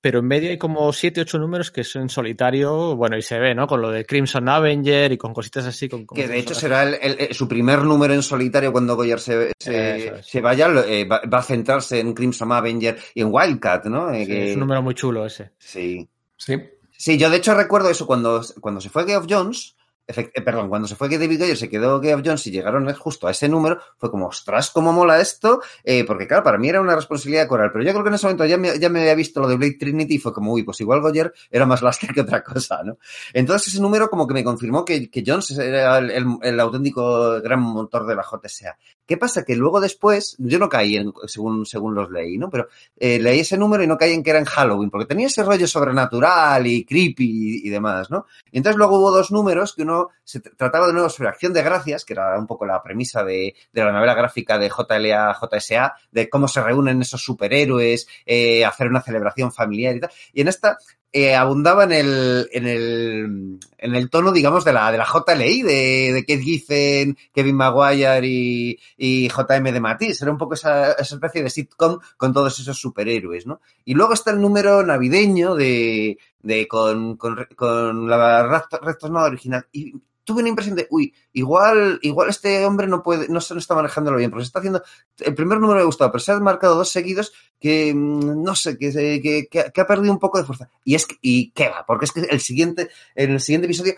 pero 0.00 0.20
en 0.20 0.26
medio 0.26 0.50
hay 0.50 0.58
como 0.58 0.92
siete, 0.92 1.22
ocho 1.22 1.38
números 1.38 1.70
que 1.72 1.82
son 1.82 2.02
en 2.02 2.08
solitario, 2.08 2.94
bueno, 2.94 3.16
y 3.16 3.22
se 3.22 3.38
ve, 3.38 3.54
¿no? 3.54 3.66
Con 3.66 3.80
lo 3.82 3.90
de 3.90 4.04
Crimson 4.04 4.48
Avenger 4.48 5.10
y 5.10 5.16
con 5.18 5.34
cositas 5.34 5.66
así. 5.66 5.88
Con, 5.88 6.06
con 6.06 6.14
que 6.14 6.28
de 6.28 6.38
hecho 6.38 6.54
será 6.54 6.84
el- 6.84 7.16
el- 7.18 7.34
su 7.34 7.48
primer 7.48 7.82
número 7.82 8.14
en 8.14 8.22
solitario 8.22 8.70
cuando 8.70 8.94
Goyer 8.94 9.18
se, 9.18 9.52
se, 9.58 10.18
es. 10.18 10.26
se 10.26 10.40
vaya, 10.40 10.68
eh, 10.86 11.04
va, 11.04 11.22
va 11.22 11.38
a 11.38 11.42
centrarse 11.42 11.98
en 11.98 12.14
Crimson 12.14 12.52
Avenger 12.52 12.96
y 13.14 13.22
en 13.22 13.28
Wildcat, 13.32 13.86
¿no? 13.86 14.12
Eh, 14.12 14.24
Sí, 14.24 14.30
que- 14.30 14.48
Es 14.50 14.54
un 14.54 14.60
número 14.60 14.82
muy 14.82 14.94
chulo 14.94 15.26
ese. 15.26 15.50
sí. 15.58 16.08
Sí. 16.36 16.54
Sí, 17.00 17.16
yo 17.16 17.30
de 17.30 17.36
hecho 17.36 17.54
recuerdo 17.54 17.90
eso 17.90 18.06
cuando, 18.08 18.40
cuando 18.60 18.80
se 18.80 18.88
fue 18.90 19.04
Geoff 19.06 19.26
Jones, 19.30 19.76
efect- 20.08 20.32
eh, 20.34 20.42
perdón, 20.42 20.68
cuando 20.68 20.88
se 20.88 20.96
fue 20.96 21.08
que 21.08 21.18
David 21.18 21.38
Goyer 21.40 21.56
se 21.56 21.68
quedó 21.68 22.00
Geoff 22.00 22.22
Jones 22.24 22.46
y 22.46 22.50
llegaron 22.50 22.92
justo 22.94 23.28
a 23.28 23.30
ese 23.30 23.48
número, 23.48 23.78
fue 23.98 24.10
como, 24.10 24.26
ostras, 24.26 24.70
cómo 24.70 24.92
mola 24.92 25.20
esto, 25.20 25.60
eh, 25.84 26.04
porque 26.04 26.26
claro, 26.26 26.42
para 26.42 26.58
mí 26.58 26.68
era 26.68 26.80
una 26.80 26.96
responsabilidad 26.96 27.46
coral, 27.46 27.70
pero 27.72 27.84
yo 27.84 27.92
creo 27.92 28.02
que 28.02 28.08
en 28.08 28.14
ese 28.14 28.26
momento 28.26 28.44
ya 28.46 28.56
me, 28.58 28.78
ya 28.78 28.88
me 28.88 29.00
había 29.00 29.14
visto 29.14 29.40
lo 29.40 29.48
de 29.48 29.56
Blade 29.56 29.76
Trinity 29.78 30.14
y 30.14 30.18
fue 30.18 30.32
como, 30.32 30.52
uy, 30.52 30.62
pues 30.64 30.80
igual 30.80 31.00
Goyer 31.00 31.32
era 31.50 31.66
más 31.66 31.82
Lasker 31.82 32.12
que 32.14 32.22
otra 32.22 32.42
cosa, 32.42 32.82
¿no? 32.82 32.98
Entonces 33.32 33.68
ese 33.74 33.82
número 33.82 34.08
como 34.08 34.26
que 34.26 34.34
me 34.34 34.42
confirmó 34.44 34.84
que, 34.84 35.10
que 35.10 35.22
Jones 35.26 35.50
era 35.58 35.98
el, 35.98 36.10
el- 36.10 36.26
el 36.42 36.60
auténtico 36.60 37.40
gran 37.42 37.60
motor 37.60 38.06
de 38.06 38.14
la 38.16 38.22
JSA. 38.22 38.76
¿Qué 39.08 39.16
pasa? 39.16 39.42
Que 39.42 39.56
luego 39.56 39.80
después, 39.80 40.36
yo 40.38 40.58
no 40.58 40.68
caí 40.68 40.96
en, 40.96 41.14
según, 41.26 41.64
según 41.64 41.94
los 41.94 42.10
leí, 42.10 42.36
¿no? 42.36 42.50
Pero 42.50 42.68
eh, 42.98 43.18
leí 43.18 43.40
ese 43.40 43.56
número 43.56 43.82
y 43.82 43.86
no 43.86 43.96
caí 43.96 44.12
en 44.12 44.22
que 44.22 44.28
era 44.28 44.38
en 44.38 44.44
Halloween, 44.44 44.90
porque 44.90 45.06
tenía 45.06 45.28
ese 45.28 45.42
rollo 45.42 45.66
sobrenatural 45.66 46.66
y 46.66 46.84
creepy 46.84 47.24
y, 47.64 47.66
y 47.66 47.70
demás, 47.70 48.10
¿no? 48.10 48.26
Y 48.52 48.58
entonces 48.58 48.76
luego 48.76 48.98
hubo 48.98 49.10
dos 49.10 49.30
números 49.30 49.74
que 49.74 49.82
uno 49.82 50.10
se 50.24 50.42
tr- 50.42 50.54
trataba 50.58 50.86
de 50.86 50.92
nuevo 50.92 51.08
sobre 51.08 51.30
Acción 51.30 51.54
de 51.54 51.62
Gracias, 51.62 52.04
que 52.04 52.12
era 52.12 52.38
un 52.38 52.46
poco 52.46 52.66
la 52.66 52.82
premisa 52.82 53.24
de, 53.24 53.54
de 53.72 53.82
la 53.84 53.92
novela 53.92 54.12
gráfica 54.12 54.58
de 54.58 54.68
JLA, 54.68 55.34
JSA, 55.40 55.94
de 56.12 56.28
cómo 56.28 56.46
se 56.46 56.62
reúnen 56.62 57.00
esos 57.00 57.22
superhéroes, 57.24 58.06
eh, 58.26 58.62
hacer 58.66 58.88
una 58.88 59.00
celebración 59.00 59.50
familiar 59.52 59.96
y 59.96 60.00
tal. 60.00 60.10
Y 60.34 60.42
en 60.42 60.48
esta 60.48 60.76
eh, 61.12 61.34
abundaba 61.34 61.84
en 61.84 61.92
el, 61.92 62.48
en 62.52 62.66
el, 62.66 63.58
en 63.78 63.94
el 63.94 64.10
tono, 64.10 64.30
digamos, 64.32 64.64
de 64.64 64.72
la, 64.72 64.92
de 64.92 64.98
la 64.98 65.06
JLI, 65.06 65.62
de, 65.62 66.12
de 66.12 66.24
Keith 66.26 66.42
Giffen, 66.42 67.16
Kevin 67.32 67.56
Maguire 67.56 68.20
y, 68.26 68.78
y 68.96 69.28
JM 69.28 69.72
de 69.72 69.80
Matisse. 69.80 70.22
Era 70.22 70.30
un 70.32 70.38
poco 70.38 70.54
esa, 70.54 70.92
esa 70.92 71.14
especie 71.14 71.42
de 71.42 71.50
sitcom 71.50 71.98
con 72.16 72.32
todos 72.32 72.58
esos 72.60 72.78
superhéroes, 72.78 73.46
¿no? 73.46 73.60
Y 73.84 73.94
luego 73.94 74.12
está 74.12 74.30
el 74.32 74.40
número 74.40 74.84
navideño 74.84 75.54
de, 75.54 76.18
de 76.42 76.68
con, 76.68 77.16
con, 77.16 77.46
con 77.56 78.08
la 78.08 78.46
red- 78.46 78.78
retornada 78.82 79.26
original. 79.26 79.66
Y 79.72 79.94
tuve 80.28 80.40
una 80.40 80.50
impresión 80.50 80.76
de, 80.76 80.86
uy, 80.90 81.12
igual, 81.32 81.98
igual 82.02 82.28
este 82.28 82.64
hombre 82.66 82.86
no 82.86 83.02
puede, 83.02 83.28
no 83.28 83.40
se 83.40 83.54
no 83.54 83.60
está 83.60 83.74
manejándolo 83.74 84.18
bien, 84.18 84.30
porque 84.30 84.44
se 84.44 84.48
está 84.48 84.58
haciendo, 84.60 84.82
el 85.18 85.34
primer 85.34 85.58
número 85.58 85.76
me 85.78 85.82
ha 85.82 85.86
gustado, 85.86 86.12
pero 86.12 86.20
se 86.22 86.32
han 86.32 86.42
marcado 86.42 86.74
dos 86.76 86.90
seguidos 86.90 87.32
que, 87.58 87.92
mm, 87.94 88.42
no 88.42 88.54
sé, 88.54 88.76
que, 88.78 88.92
que, 88.92 89.48
que- 89.50 89.72
que 89.72 89.80
ha 89.80 89.86
perdido 89.86 90.12
un 90.12 90.18
poco 90.18 90.38
de 90.38 90.44
fuerza. 90.44 90.68
Y 90.84 90.94
es 90.94 91.06
que, 91.06 91.16
y 91.22 91.50
qué 91.52 91.68
va, 91.68 91.84
porque 91.86 92.04
es 92.04 92.12
que 92.12 92.20
el 92.20 92.40
siguiente, 92.40 92.90
en 93.14 93.30
el 93.32 93.40
siguiente 93.40 93.66
episodio 93.66 93.94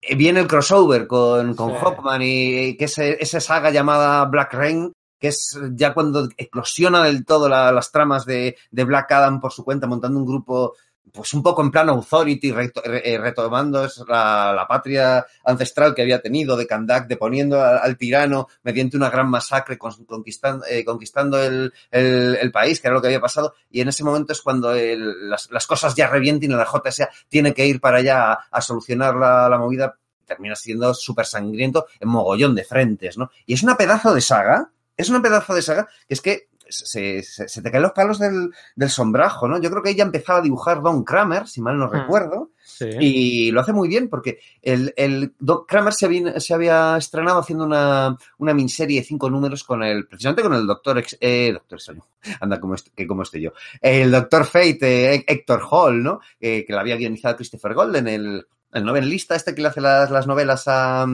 eh, 0.00 0.14
viene 0.14 0.40
el 0.40 0.46
crossover 0.46 1.06
con, 1.06 1.54
con 1.54 1.70
Sí. 1.70 1.76
Hawkman 1.80 2.22
y 2.22 2.76
que 2.76 2.84
es 2.86 2.98
esa 2.98 3.40
saga 3.40 3.70
llamada 3.70 4.24
Black 4.26 4.54
Rain, 4.54 4.92
que 5.20 5.28
es 5.28 5.58
ya 5.74 5.94
cuando 5.94 6.28
eclosiona 6.36 7.04
del 7.04 7.24
todo 7.24 7.48
la- 7.48 7.70
las 7.72 7.92
tramas 7.92 8.24
de, 8.24 8.56
de 8.70 8.84
Black 8.84 9.12
Adam 9.12 9.40
por 9.40 9.52
su 9.52 9.64
cuenta, 9.64 9.86
montando 9.86 10.18
un 10.18 10.26
grupo 10.26 10.74
pues 11.12 11.34
un 11.34 11.42
poco 11.42 11.60
en 11.62 11.70
plan 11.70 11.88
authority, 11.90 12.54
eh, 12.84 13.18
retomando 13.18 13.86
la, 14.08 14.52
la 14.54 14.66
patria 14.66 15.26
ancestral 15.44 15.94
que 15.94 16.02
había 16.02 16.22
tenido 16.22 16.56
de 16.56 16.66
Kandak, 16.66 17.06
deponiendo 17.06 17.60
al, 17.62 17.78
al 17.78 17.96
tirano 17.98 18.48
mediante 18.62 18.96
una 18.96 19.10
gran 19.10 19.28
masacre, 19.28 19.76
con- 19.76 20.04
conquistando, 20.06 20.64
eh, 20.66 20.84
conquistando 20.84 21.42
el, 21.42 21.72
el- 21.90 22.36
el 22.40 22.50
país, 22.52 22.80
que 22.80 22.86
era 22.88 22.94
lo 22.94 23.02
que 23.02 23.08
había 23.08 23.20
pasado, 23.20 23.54
y 23.70 23.80
en 23.82 23.88
ese 23.88 24.04
momento 24.04 24.32
es 24.32 24.40
cuando 24.40 24.72
el- 24.74 25.28
las, 25.28 25.50
las 25.50 25.66
cosas 25.66 25.94
ya 25.94 26.06
revienten 26.08 26.50
y 26.50 26.54
la 26.54 26.64
JSA 26.66 27.10
tiene 27.28 27.52
que 27.52 27.66
ir 27.66 27.80
para 27.80 27.98
allá 27.98 28.32
a, 28.32 28.46
a 28.50 28.60
solucionar 28.62 29.14
la, 29.16 29.48
la 29.48 29.58
movida, 29.58 29.98
termina 30.24 30.54
siendo 30.56 30.94
súper 30.94 31.26
sangriento 31.26 31.86
en 32.00 32.08
mogollón 32.08 32.54
de 32.54 32.64
frentes, 32.64 33.18
¿no? 33.18 33.30
Y 33.44 33.52
es 33.54 33.62
una 33.62 33.76
pedazo 33.76 34.14
de 34.14 34.20
saga, 34.22 34.70
es 34.96 35.10
una 35.10 35.20
pedazo 35.20 35.54
de 35.54 35.60
saga 35.62 35.88
que 36.08 36.14
es 36.14 36.20
que 36.22 36.48
se, 36.72 37.22
se- 37.22 37.48
se 37.48 37.62
te 37.62 37.70
caen 37.70 37.82
los 37.82 37.92
palos 37.92 38.18
del, 38.18 38.50
del 38.74 38.90
sombrajo, 38.90 39.46
¿no? 39.48 39.60
Yo 39.60 39.70
creo 39.70 39.82
que 39.82 39.90
ella 39.90 40.04
empezaba 40.04 40.38
a 40.40 40.42
dibujar 40.42 40.82
Don 40.82 41.04
Kramer, 41.04 41.46
si 41.46 41.60
mal 41.60 41.78
no 41.78 41.86
Mm. 41.88 41.92
recuerdo, 41.92 42.50
Sí. 42.64 42.88
y 43.00 43.50
lo 43.50 43.60
hace 43.60 43.72
muy 43.72 43.86
bien 43.88 44.08
porque 44.08 44.38
el, 44.62 44.94
el 44.96 45.34
Don 45.38 45.64
Kramer 45.66 45.92
se 45.92 46.06
había, 46.06 46.40
se 46.40 46.54
había 46.54 46.96
estrenado 46.96 47.40
haciendo 47.40 47.64
una, 47.64 48.16
una 48.38 48.54
miniserie 48.54 49.00
de 49.00 49.06
cinco 49.06 49.28
números 49.28 49.62
con 49.64 49.82
el, 49.82 50.06
precisamente 50.06 50.42
con 50.42 50.54
el 50.54 50.66
doctor, 50.66 51.02
eh, 51.20 51.50
doctor 51.52 51.78
anda 52.40 52.60
como 52.60 52.74
que 52.94 53.06
como 53.06 53.22
estoy 53.22 53.42
yo, 53.42 53.52
el 53.80 54.10
doctor 54.10 54.44
Fate, 54.46 55.14
eh, 55.14 55.24
Héctor 55.26 55.62
Hall, 55.70 56.02
¿no? 56.02 56.20
Eh, 56.40 56.64
que 56.66 56.72
la 56.72 56.80
había 56.80 56.96
guionizado 56.96 57.36
Christopher 57.36 57.74
Golden, 57.74 58.08
el, 58.08 58.46
el 58.72 58.84
novelista 58.84 59.34
este 59.36 59.54
que 59.54 59.62
le 59.62 59.68
hace 59.68 59.80
las, 59.80 60.10
las 60.10 60.26
novelas 60.26 60.64
a, 60.66 61.06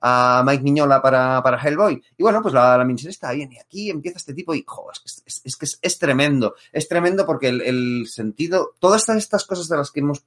a 0.00 0.42
Mike 0.46 0.62
Miñola 0.62 1.00
para, 1.00 1.42
para 1.42 1.58
Hellboy. 1.58 2.02
Y 2.18 2.22
bueno, 2.22 2.42
pues 2.42 2.52
la, 2.54 2.76
la 2.76 2.84
miniserie 2.84 3.12
está 3.12 3.32
bien. 3.32 3.52
Y 3.52 3.58
aquí 3.58 3.90
empieza 3.90 4.18
este 4.18 4.34
tipo 4.34 4.54
y, 4.54 4.64
jo, 4.66 4.90
es, 4.92 4.98
que 5.00 5.06
es, 5.26 5.42
es 5.44 5.56
que 5.56 5.64
es, 5.66 5.78
es 5.80 5.98
tremendo. 5.98 6.54
Es 6.72 6.88
tremendo 6.88 7.24
porque 7.24 7.48
el, 7.48 7.60
el 7.62 8.06
sentido, 8.08 8.74
todas 8.78 9.02
estas, 9.02 9.16
estas 9.18 9.44
cosas 9.44 9.68
de 9.68 9.76
las 9.76 9.90
que 9.90 10.00
hemos, 10.00 10.24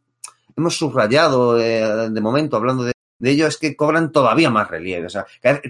hemos 0.55 0.75
subrayado 0.77 1.59
eh, 1.59 2.09
de 2.09 2.21
momento, 2.21 2.57
hablando 2.57 2.83
de, 2.83 2.93
de 3.19 3.31
ello, 3.31 3.47
es 3.47 3.57
que 3.57 3.75
cobran 3.75 4.11
todavía 4.11 4.49
más 4.49 4.67
relieve. 4.69 5.07
O 5.07 5.09
sea, 5.09 5.25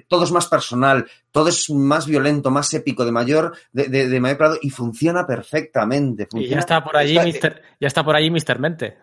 todo 0.07 0.23
es 0.25 0.31
más 0.31 0.47
personal, 0.47 1.07
todo 1.31 1.49
es 1.49 1.69
más 1.69 2.05
violento, 2.05 2.51
más 2.51 2.73
épico, 2.73 3.05
de 3.05 3.11
mayor, 3.11 3.55
de, 3.71 3.85
de, 3.87 4.07
de 4.07 4.19
mayor 4.19 4.37
grado 4.37 4.57
y 4.61 4.69
funciona 4.69 5.25
perfectamente. 5.25 6.23
Y 6.23 6.25
Funciona, 6.27 6.55
ya 6.55 6.59
está 6.59 6.83
por 6.83 6.95
allí, 6.97 7.17
Está- 7.17 7.49
Mr. 7.49 7.61
Ya 7.79 7.87
está 7.87 8.03
por 8.03 8.15
allí 8.15 8.29
Mr. 8.29 8.59
Mente. 8.59 8.97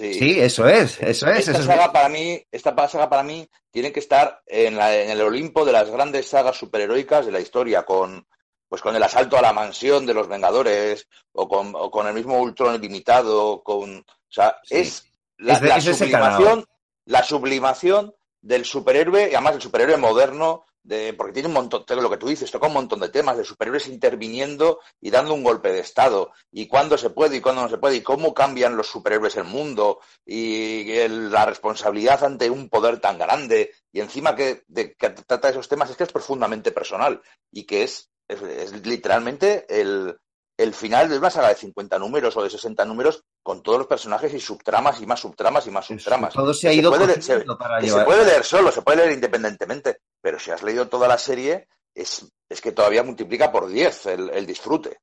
Sí. 0.00 0.14
Sí, 0.14 0.40
eso 0.40 0.66
es, 0.68 1.00
eso 1.02 1.28
es. 1.30 1.40
Esta 1.40 1.50
eso 1.52 1.60
es. 1.60 1.66
saga 1.66 1.92
para 1.92 2.08
mí, 2.08 2.42
esta 2.50 2.74
saga 2.88 3.08
para 3.10 3.22
mí 3.22 3.48
tiene 3.70 3.92
que 3.92 4.00
estar 4.00 4.40
en, 4.46 4.76
la- 4.76 4.96
en 4.96 5.10
el 5.10 5.20
Olimpo 5.20 5.64
de 5.64 5.72
las 5.72 5.90
grandes 5.90 6.26
sagas 6.26 6.56
superheroicas 6.56 7.26
de 7.26 7.32
la 7.32 7.40
historia, 7.40 7.82
con 7.84 8.26
pues 8.68 8.82
con 8.82 8.94
el 8.94 9.02
asalto 9.02 9.36
a 9.36 9.42
la 9.42 9.52
mansión 9.52 10.06
de 10.06 10.14
los 10.14 10.28
Vengadores, 10.28 11.08
o 11.32 11.48
con, 11.48 11.72
o 11.74 11.90
con 11.90 12.06
el 12.06 12.14
mismo 12.14 12.38
Ultron 12.40 12.76
ilimitado, 12.76 13.62
con 13.64 13.98
o 13.98 14.04
sea, 14.28 14.56
Sí. 14.62 14.76
es 14.76 15.04
la, 15.38 15.54
Es 15.54 15.60
de- 15.60 15.68
la 15.68 15.76
es 15.78 15.84
sublimación, 15.84 16.64
la 17.06 17.22
sublimación 17.24 18.14
del 18.40 18.64
superhéroe, 18.64 19.28
y 19.30 19.34
además 19.34 19.56
el 19.56 19.60
superhéroe 19.62 19.96
moderno, 19.96 20.64
de, 20.82 21.12
porque 21.14 21.32
tiene 21.32 21.48
un 21.48 21.54
montón, 21.54 21.84
de 21.86 21.96
lo 21.96 22.10
que 22.10 22.16
tú 22.16 22.28
dices, 22.28 22.50
toca 22.50 22.66
un 22.66 22.72
montón 22.72 23.00
de 23.00 23.08
temas, 23.08 23.36
de 23.36 23.44
superhéroes 23.44 23.88
interviniendo 23.88 24.80
y 25.00 25.10
dando 25.10 25.34
un 25.34 25.44
golpe 25.44 25.72
de 25.72 25.80
Estado, 25.80 26.32
y 26.50 26.66
cuándo 26.66 26.96
se 26.96 27.10
puede 27.10 27.36
y 27.36 27.40
cuándo 27.40 27.62
no 27.62 27.68
se 27.68 27.78
puede, 27.78 27.96
y 27.96 28.02
cómo 28.02 28.34
cambian 28.34 28.76
los 28.76 28.86
superhéroes 28.86 29.36
el 29.36 29.44
mundo, 29.44 30.00
y 30.24 30.90
el, 30.92 31.30
la 31.30 31.46
responsabilidad 31.46 32.24
ante 32.24 32.50
un 32.50 32.68
poder 32.68 33.00
tan 33.00 33.18
grande, 33.18 33.72
y 33.92 34.00
encima 34.00 34.34
que, 34.34 34.62
de, 34.68 34.94
que 34.94 35.10
trata 35.10 35.50
esos 35.50 35.68
temas 35.68 35.90
es 35.90 35.96
que 35.96 36.04
es 36.04 36.12
profundamente 36.12 36.72
personal, 36.72 37.20
y 37.52 37.64
que 37.64 37.82
es, 37.82 38.10
es, 38.28 38.42
es 38.42 38.86
literalmente 38.86 39.66
el, 39.68 40.16
el 40.60 40.74
final 40.74 41.08
de 41.08 41.16
una 41.16 41.30
saga 41.30 41.48
de 41.48 41.54
50 41.54 41.98
números 41.98 42.36
o 42.36 42.42
de 42.42 42.50
60 42.50 42.84
números 42.84 43.24
con 43.42 43.62
todos 43.62 43.78
los 43.78 43.86
personajes 43.86 44.34
y 44.34 44.40
subtramas 44.40 45.00
y 45.00 45.06
más 45.06 45.20
subtramas 45.20 45.66
y 45.66 45.70
más 45.70 45.86
subtramas. 45.86 46.34
Todo 46.34 46.52
se 46.52 46.68
ha 46.68 46.72
ido 46.72 46.92
se 46.92 46.98
puede, 46.98 47.06
leer, 47.06 47.22
se, 47.22 47.40
para 47.40 47.80
se 47.80 48.04
puede 48.04 48.24
leer 48.26 48.44
solo, 48.44 48.70
se 48.70 48.82
puede 48.82 48.98
leer 48.98 49.12
independientemente, 49.12 50.00
pero 50.20 50.38
si 50.38 50.50
has 50.50 50.62
leído 50.62 50.88
toda 50.88 51.08
la 51.08 51.18
serie, 51.18 51.68
es, 51.94 52.26
es 52.48 52.60
que 52.60 52.72
todavía 52.72 53.02
multiplica 53.02 53.50
por 53.50 53.68
10 53.68 54.06
el, 54.06 54.30
el, 54.30 54.46
disfrute. 54.46 54.98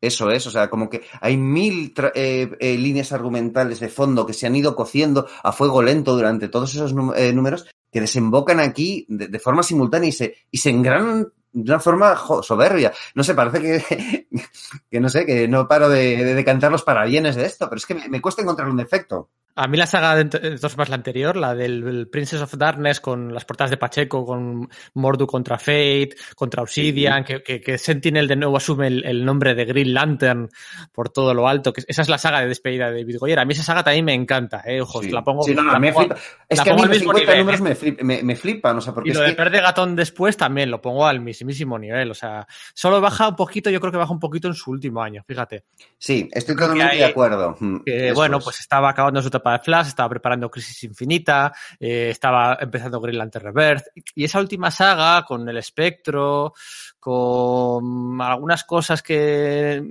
Eso 0.00 0.30
es, 0.30 0.46
o 0.46 0.50
sea, 0.50 0.70
como 0.70 0.88
que 0.88 1.02
hay 1.20 1.36
mil 1.36 1.92
eh, 2.14 2.50
eh, 2.60 2.78
líneas 2.78 3.12
argumentales 3.12 3.80
de 3.80 3.88
fondo 3.88 4.24
que 4.26 4.32
se 4.32 4.46
han 4.46 4.54
ido 4.54 4.76
cociendo 4.76 5.26
a 5.42 5.50
fuego 5.50 5.82
lento 5.82 6.14
durante 6.14 6.48
todos 6.48 6.72
esos 6.72 6.94
eh, 7.16 7.32
números 7.32 7.66
que 7.90 8.00
desembocan 8.00 8.60
aquí 8.60 9.06
de, 9.08 9.26
de, 9.26 9.38
forma 9.40 9.64
simultánea 9.64 10.08
y 10.08 10.12
se, 10.12 10.36
y 10.52 10.58
se 10.58 10.70
engranan 10.70 11.32
de 11.52 11.72
una 11.72 11.80
forma 11.80 12.14
jo, 12.14 12.44
soberbia. 12.44 12.92
No 13.14 13.24
sé, 13.24 13.34
parece 13.34 13.60
que, 13.60 14.28
que 14.90 15.00
no 15.00 15.08
sé, 15.08 15.26
que 15.26 15.48
no 15.48 15.66
paro 15.66 15.88
de, 15.88 16.24
de, 16.24 16.34
de 16.34 16.44
cantar 16.44 16.70
los 16.70 16.84
parabienes 16.84 17.34
de 17.34 17.46
esto, 17.46 17.68
pero 17.68 17.78
es 17.78 17.86
que 17.86 17.94
me, 17.94 18.08
me 18.08 18.20
cuesta 18.20 18.42
encontrar 18.42 18.68
un 18.68 18.76
defecto. 18.76 19.30
A 19.58 19.66
mí 19.66 19.76
la 19.76 19.86
saga 19.86 20.14
de, 20.14 20.24
de 20.24 20.56
todas 20.56 20.76
más 20.76 20.88
la 20.88 20.94
anterior, 20.94 21.36
la 21.36 21.52
del 21.52 22.08
Princess 22.08 22.40
of 22.40 22.54
Darkness 22.56 23.00
con 23.00 23.34
las 23.34 23.44
portadas 23.44 23.72
de 23.72 23.76
Pacheco, 23.76 24.24
con 24.24 24.68
Mordu 24.94 25.26
contra 25.26 25.58
Fate, 25.58 26.10
contra 26.36 26.62
Obsidian, 26.62 27.26
sí. 27.26 27.34
que, 27.34 27.42
que, 27.42 27.60
que, 27.60 27.76
Sentinel 27.76 28.28
de 28.28 28.36
nuevo 28.36 28.56
asume 28.56 28.86
el, 28.86 29.04
el, 29.04 29.24
nombre 29.24 29.56
de 29.56 29.64
Green 29.64 29.92
Lantern 29.92 30.48
por 30.92 31.08
todo 31.08 31.34
lo 31.34 31.48
alto, 31.48 31.72
que 31.72 31.82
esa 31.88 32.02
es 32.02 32.08
la 32.08 32.18
saga 32.18 32.40
de 32.40 32.46
despedida 32.46 32.90
de 32.90 33.00
David 33.00 33.18
Goyer. 33.18 33.40
A 33.40 33.44
mí 33.44 33.52
esa 33.52 33.64
saga 33.64 33.82
también 33.82 34.04
me 34.04 34.14
encanta, 34.14 34.62
eh, 34.64 34.80
ojos, 34.80 35.04
sí. 35.04 35.10
la 35.10 35.24
pongo. 35.24 35.42
Sí, 35.42 35.54
no, 35.54 35.62
no, 35.62 35.72
la 35.72 35.80
me 35.80 35.92
pongo, 35.92 36.06
flipa. 36.06 36.20
Es 36.48 36.60
que 36.60 36.70
a 36.70 36.74
mí 36.74 36.82
los 36.82 36.98
50 36.98 37.20
nivel, 37.20 37.38
números 37.38 37.60
¿eh? 37.60 37.62
me, 37.64 37.74
flip, 37.74 38.02
me, 38.02 38.22
me, 38.22 38.36
flipan, 38.36 38.78
o 38.78 38.80
sea, 38.80 38.94
porque 38.94 39.10
y 39.10 39.12
lo 39.12 39.20
es 39.20 39.26
de 39.26 39.32
que... 39.32 39.42
Perde 39.42 39.60
Gatón 39.60 39.96
después 39.96 40.36
también 40.36 40.70
lo 40.70 40.80
pongo 40.80 41.04
al 41.04 41.20
mismísimo 41.20 41.78
nivel, 41.80 42.12
o 42.12 42.14
sea, 42.14 42.46
solo 42.74 43.00
baja 43.00 43.28
un 43.28 43.36
poquito, 43.36 43.70
yo 43.70 43.80
creo 43.80 43.90
que 43.90 43.98
baja 43.98 44.12
un 44.12 44.20
poquito 44.20 44.46
en 44.46 44.54
su 44.54 44.70
último 44.70 45.02
año, 45.02 45.24
fíjate. 45.26 45.64
Sí, 45.98 46.28
estoy 46.32 46.54
totalmente 46.54 46.92
hay, 46.92 46.98
de 46.98 47.04
acuerdo. 47.06 47.56
Que, 47.84 48.12
bueno, 48.12 48.38
es. 48.38 48.44
pues 48.44 48.60
estaba 48.60 48.90
acabando 48.90 49.20
su 49.20 49.28
etapa 49.28 49.47
de 49.52 49.58
Flash, 49.60 49.88
estaba 49.88 50.08
preparando 50.08 50.50
Crisis 50.50 50.84
Infinita, 50.84 51.52
eh, 51.78 52.10
estaba 52.10 52.56
empezando 52.60 53.00
Green 53.00 53.18
Lantern 53.18 53.54
Rebirth, 53.54 53.86
y 54.14 54.24
esa 54.24 54.40
última 54.40 54.70
saga 54.70 55.24
con 55.24 55.48
el 55.48 55.56
espectro, 55.56 56.52
con 56.98 58.20
algunas 58.20 58.64
cosas 58.64 59.02
que, 59.02 59.82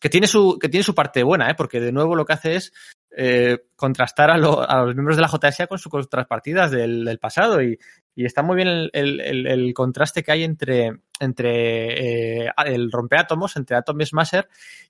que, 0.00 0.08
tiene, 0.08 0.26
su, 0.26 0.58
que 0.58 0.68
tiene 0.68 0.84
su 0.84 0.94
parte 0.94 1.22
buena, 1.22 1.50
¿eh? 1.50 1.54
porque 1.54 1.80
de 1.80 1.92
nuevo 1.92 2.14
lo 2.14 2.24
que 2.24 2.32
hace 2.32 2.56
es 2.56 2.72
eh, 3.16 3.66
contrastar 3.76 4.30
a, 4.30 4.36
lo, 4.36 4.68
a, 4.68 4.84
los 4.84 4.94
miembros 4.94 5.16
de 5.16 5.22
la 5.22 5.28
JSA 5.28 5.68
con 5.68 5.78
sus 5.78 5.90
contrapartidas 5.90 6.72
del, 6.72 7.04
del 7.04 7.18
pasado 7.20 7.62
y, 7.62 7.78
y, 8.14 8.24
está 8.24 8.42
muy 8.42 8.56
bien 8.56 8.66
el, 8.66 8.90
el, 8.92 9.46
el, 9.46 9.72
contraste 9.72 10.24
que 10.24 10.32
hay 10.32 10.42
entre, 10.42 11.00
entre 11.20 12.46
eh, 12.46 12.52
el 12.66 12.90
rompeátomos, 12.90 13.56
entre 13.56 13.76
Atom 13.76 14.00
Smasher 14.00 14.48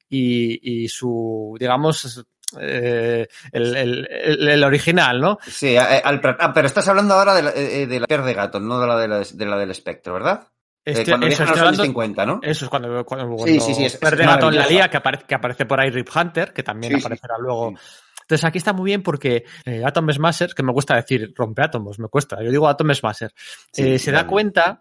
y, 0.09 0.84
y 0.84 0.89
su, 0.89 1.55
digamos, 1.60 2.25
eh, 2.60 3.28
el, 3.52 3.76
el, 3.76 4.08
el, 4.10 4.49
el, 4.49 4.65
original, 4.65 5.20
¿no? 5.20 5.39
Sí, 5.47 5.76
al, 5.76 6.20
ah, 6.39 6.52
pero 6.55 6.66
estás 6.66 6.89
hablando 6.89 7.15
ahora 7.15 7.34
de 7.34 7.42
la, 7.42 7.52
de 7.52 8.00
la 8.00 8.24
de 8.24 8.34
gato, 8.34 8.60
no 8.60 8.81
de 8.81 8.86
la, 8.86 8.99
de 8.99 9.08
la, 9.08 9.20
de 9.20 9.47
la 9.47 9.57
del 9.58 9.70
espectro, 9.70 10.15
¿verdad? 10.15 10.49
Este, 10.84 11.02
eh, 11.02 11.05
cuando 11.08 11.26
eso, 11.26 11.44
los 11.47 11.58
años 11.58 11.81
50, 11.81 12.26
¿no? 12.26 12.41
Eso 12.42 12.66
es 12.66 12.70
cuando, 12.70 13.05
cuando, 13.07 13.39
sí, 13.47 13.58
sí, 13.58 13.74
sí, 13.74 13.84
es, 13.86 13.99
Gato 13.99 14.49
en 14.50 14.57
la 14.57 14.66
Lía, 14.66 14.89
que 14.89 14.99
aparece, 14.99 15.24
que 15.26 15.34
aparece 15.34 15.65
por 15.65 15.81
ahí 15.81 15.91
Rip 15.91 16.08
Hunter, 16.15 16.52
que 16.52 16.62
también 16.62 16.97
aparecerá 16.97 17.36
luego. 17.39 17.73
Entonces 18.20 18.44
aquí 18.44 18.58
está 18.58 18.73
muy 18.73 18.86
bien 18.86 19.02
porque 19.02 19.44
eh, 19.65 19.83
Atom 19.84 20.10
Smasher, 20.10 20.55
que 20.55 20.62
me 20.62 20.73
cuesta 20.73 20.97
decir 20.97 21.33
rompe 21.36 21.62
átomos, 21.62 21.99
me 21.99 22.08
cuesta, 22.08 22.42
yo 22.42 22.50
digo 22.50 22.68
Atom 22.68 22.92
Smasher, 22.92 23.33
eh, 23.76 23.99
se 23.99 24.12
da 24.12 24.26
cuenta 24.26 24.81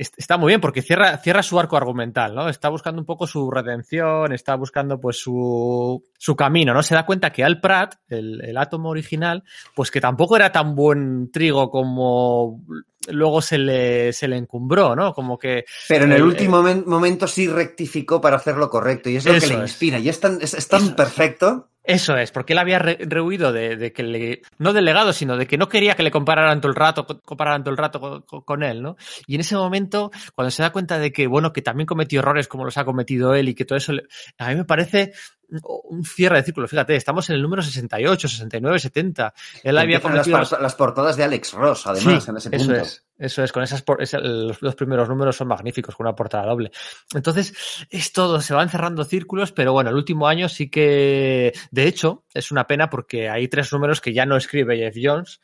está 0.00 0.38
muy 0.38 0.48
bien 0.48 0.60
porque 0.60 0.82
cierra, 0.82 1.18
cierra 1.18 1.42
su 1.42 1.58
arco 1.60 1.76
argumental, 1.76 2.34
¿no? 2.34 2.48
Está 2.48 2.68
buscando 2.68 3.00
un 3.00 3.06
poco 3.06 3.26
su 3.26 3.50
redención, 3.50 4.32
está 4.32 4.54
buscando 4.54 4.98
pues 4.98 5.18
su, 5.18 6.02
su 6.16 6.36
camino, 6.36 6.72
¿no? 6.72 6.82
Se 6.82 6.94
da 6.94 7.04
cuenta 7.04 7.30
que 7.30 7.44
Al 7.44 7.60
Pratt, 7.60 7.96
el, 8.08 8.42
el 8.42 8.56
átomo 8.56 8.88
original, 8.88 9.44
pues 9.74 9.90
que 9.90 10.00
tampoco 10.00 10.36
era 10.36 10.50
tan 10.50 10.74
buen 10.74 11.30
trigo 11.30 11.70
como 11.70 12.62
luego 13.08 13.40
se 13.42 13.58
le, 13.58 14.12
se 14.12 14.28
le 14.28 14.36
encumbró, 14.36 14.94
¿no? 14.94 15.12
Como 15.12 15.38
que... 15.38 15.64
Pero 15.88 16.04
en 16.04 16.12
el, 16.12 16.18
el 16.18 16.22
último 16.24 16.66
eh, 16.68 16.82
momento 16.86 17.26
sí 17.26 17.48
rectificó 17.48 18.20
para 18.20 18.36
hacer 18.36 18.56
lo 18.56 18.68
correcto 18.68 19.08
y 19.08 19.16
es 19.16 19.24
lo 19.24 19.38
que 19.38 19.46
le 19.46 19.54
inspira. 19.54 19.98
Es. 19.98 20.04
Y 20.04 20.08
es 20.08 20.20
tan, 20.20 20.38
es, 20.40 20.54
es 20.54 20.68
tan 20.68 20.94
perfecto 20.94 21.70
eso 21.82 22.14
es, 22.16 22.30
porque 22.30 22.52
él 22.52 22.58
había 22.58 22.78
re 22.78 22.98
rehuido 23.00 23.52
de, 23.52 23.76
de, 23.76 23.92
que 23.92 24.02
le, 24.02 24.42
no 24.58 24.74
del 24.74 24.84
legado, 24.84 25.14
sino 25.14 25.38
de 25.38 25.46
que 25.46 25.56
no 25.56 25.68
quería 25.68 25.96
que 25.96 26.02
le 26.02 26.10
compararan 26.10 26.60
todo 26.60 26.70
el 26.70 26.76
rato, 26.76 27.06
compararan 27.24 27.64
todo 27.64 27.70
el 27.72 27.78
rato 27.78 28.00
con, 28.00 28.42
con, 28.42 28.62
él, 28.62 28.82
¿no? 28.82 28.96
Y 29.26 29.34
en 29.34 29.40
ese 29.40 29.56
momento, 29.56 30.10
cuando 30.34 30.50
se 30.50 30.62
da 30.62 30.72
cuenta 30.72 30.98
de 30.98 31.10
que, 31.10 31.26
bueno, 31.26 31.54
que 31.54 31.62
también 31.62 31.86
cometió 31.86 32.20
errores 32.20 32.48
como 32.48 32.66
los 32.66 32.76
ha 32.76 32.84
cometido 32.84 33.34
él 33.34 33.48
y 33.48 33.54
que 33.54 33.64
todo 33.64 33.78
eso, 33.78 33.92
le, 33.92 34.02
a 34.36 34.50
mí 34.50 34.56
me 34.56 34.64
parece 34.64 35.14
un 35.62 36.04
cierre 36.04 36.36
de 36.36 36.42
círculo. 36.44 36.68
Fíjate, 36.68 36.96
estamos 36.96 37.28
en 37.30 37.36
el 37.36 37.42
número 37.42 37.62
68, 37.62 38.28
69, 38.28 38.78
70. 38.78 39.34
Él 39.62 39.78
había 39.78 40.00
cometido... 40.00 40.38
Las, 40.38 40.52
las, 40.52 40.74
portadas 40.74 41.16
de 41.16 41.24
Alex 41.24 41.52
Ross, 41.52 41.86
además, 41.86 42.24
sí, 42.24 42.30
en 42.30 42.36
ese 42.36 42.48
eso 42.52 42.66
punto. 42.66 42.82
Es, 42.82 43.04
eso 43.18 43.44
es, 43.44 43.52
con 43.52 43.62
esas, 43.62 43.84
esa, 43.98 44.18
los, 44.18 44.62
los, 44.62 44.74
primeros 44.74 45.08
números 45.08 45.36
son 45.36 45.48
magníficos, 45.48 45.94
con 45.94 46.06
una 46.06 46.14
portada 46.14 46.46
doble. 46.46 46.70
Entonces, 47.14 47.86
es 47.90 48.12
todo, 48.12 48.40
se 48.40 48.54
van 48.54 48.70
cerrando 48.70 49.04
círculos, 49.04 49.52
pero 49.52 49.72
bueno, 49.72 49.90
el 49.90 49.96
último 49.96 50.26
año 50.26 50.48
sí 50.48 50.70
que, 50.70 51.52
de 51.70 51.86
hecho, 51.86 52.24
es 52.32 52.50
una 52.50 52.66
pena 52.66 52.88
porque 52.88 53.28
hay 53.28 53.48
tres 53.48 53.72
números 53.72 54.00
que 54.00 54.12
ya 54.12 54.26
no 54.26 54.36
escribe 54.36 54.78
Jeff 54.78 54.96
Jones 55.00 55.40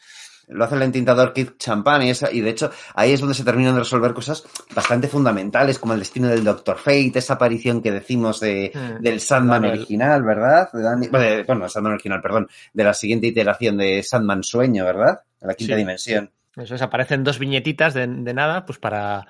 lo 0.48 0.64
hace 0.64 0.76
el 0.76 0.82
entintador 0.82 1.32
Keith 1.32 1.58
Champagne 1.58 2.06
y, 2.06 2.10
esa, 2.10 2.32
y 2.32 2.40
de 2.40 2.50
hecho 2.50 2.70
ahí 2.94 3.12
es 3.12 3.20
donde 3.20 3.34
se 3.34 3.44
terminan 3.44 3.74
de 3.74 3.80
resolver 3.80 4.14
cosas 4.14 4.44
bastante 4.74 5.08
fundamentales 5.08 5.78
como 5.78 5.94
el 5.94 5.98
destino 5.98 6.28
del 6.28 6.44
Doctor 6.44 6.78
Fate, 6.78 7.12
esa 7.16 7.34
aparición 7.34 7.82
que 7.82 7.90
decimos 7.90 8.40
de, 8.40 8.72
mm. 8.74 9.02
del 9.02 9.20
Sandman 9.20 9.64
original, 9.64 10.22
¿verdad? 10.22 10.70
De 10.72 11.08
bueno, 11.08 11.44
bueno, 11.46 11.68
Sandman 11.68 11.94
original, 11.94 12.20
perdón, 12.20 12.48
de 12.72 12.84
la 12.84 12.94
siguiente 12.94 13.26
iteración 13.26 13.76
de 13.76 14.02
Sandman 14.02 14.42
Sueño, 14.42 14.84
¿verdad? 14.84 15.20
De 15.40 15.46
la 15.48 15.54
quinta 15.54 15.74
sí. 15.74 15.78
dimensión. 15.78 16.30
Eso 16.56 16.74
es, 16.74 16.80
aparecen 16.80 17.22
dos 17.22 17.38
viñetitas 17.38 17.92
de, 17.92 18.06
de, 18.06 18.32
nada, 18.32 18.64
pues 18.64 18.78
para, 18.78 19.26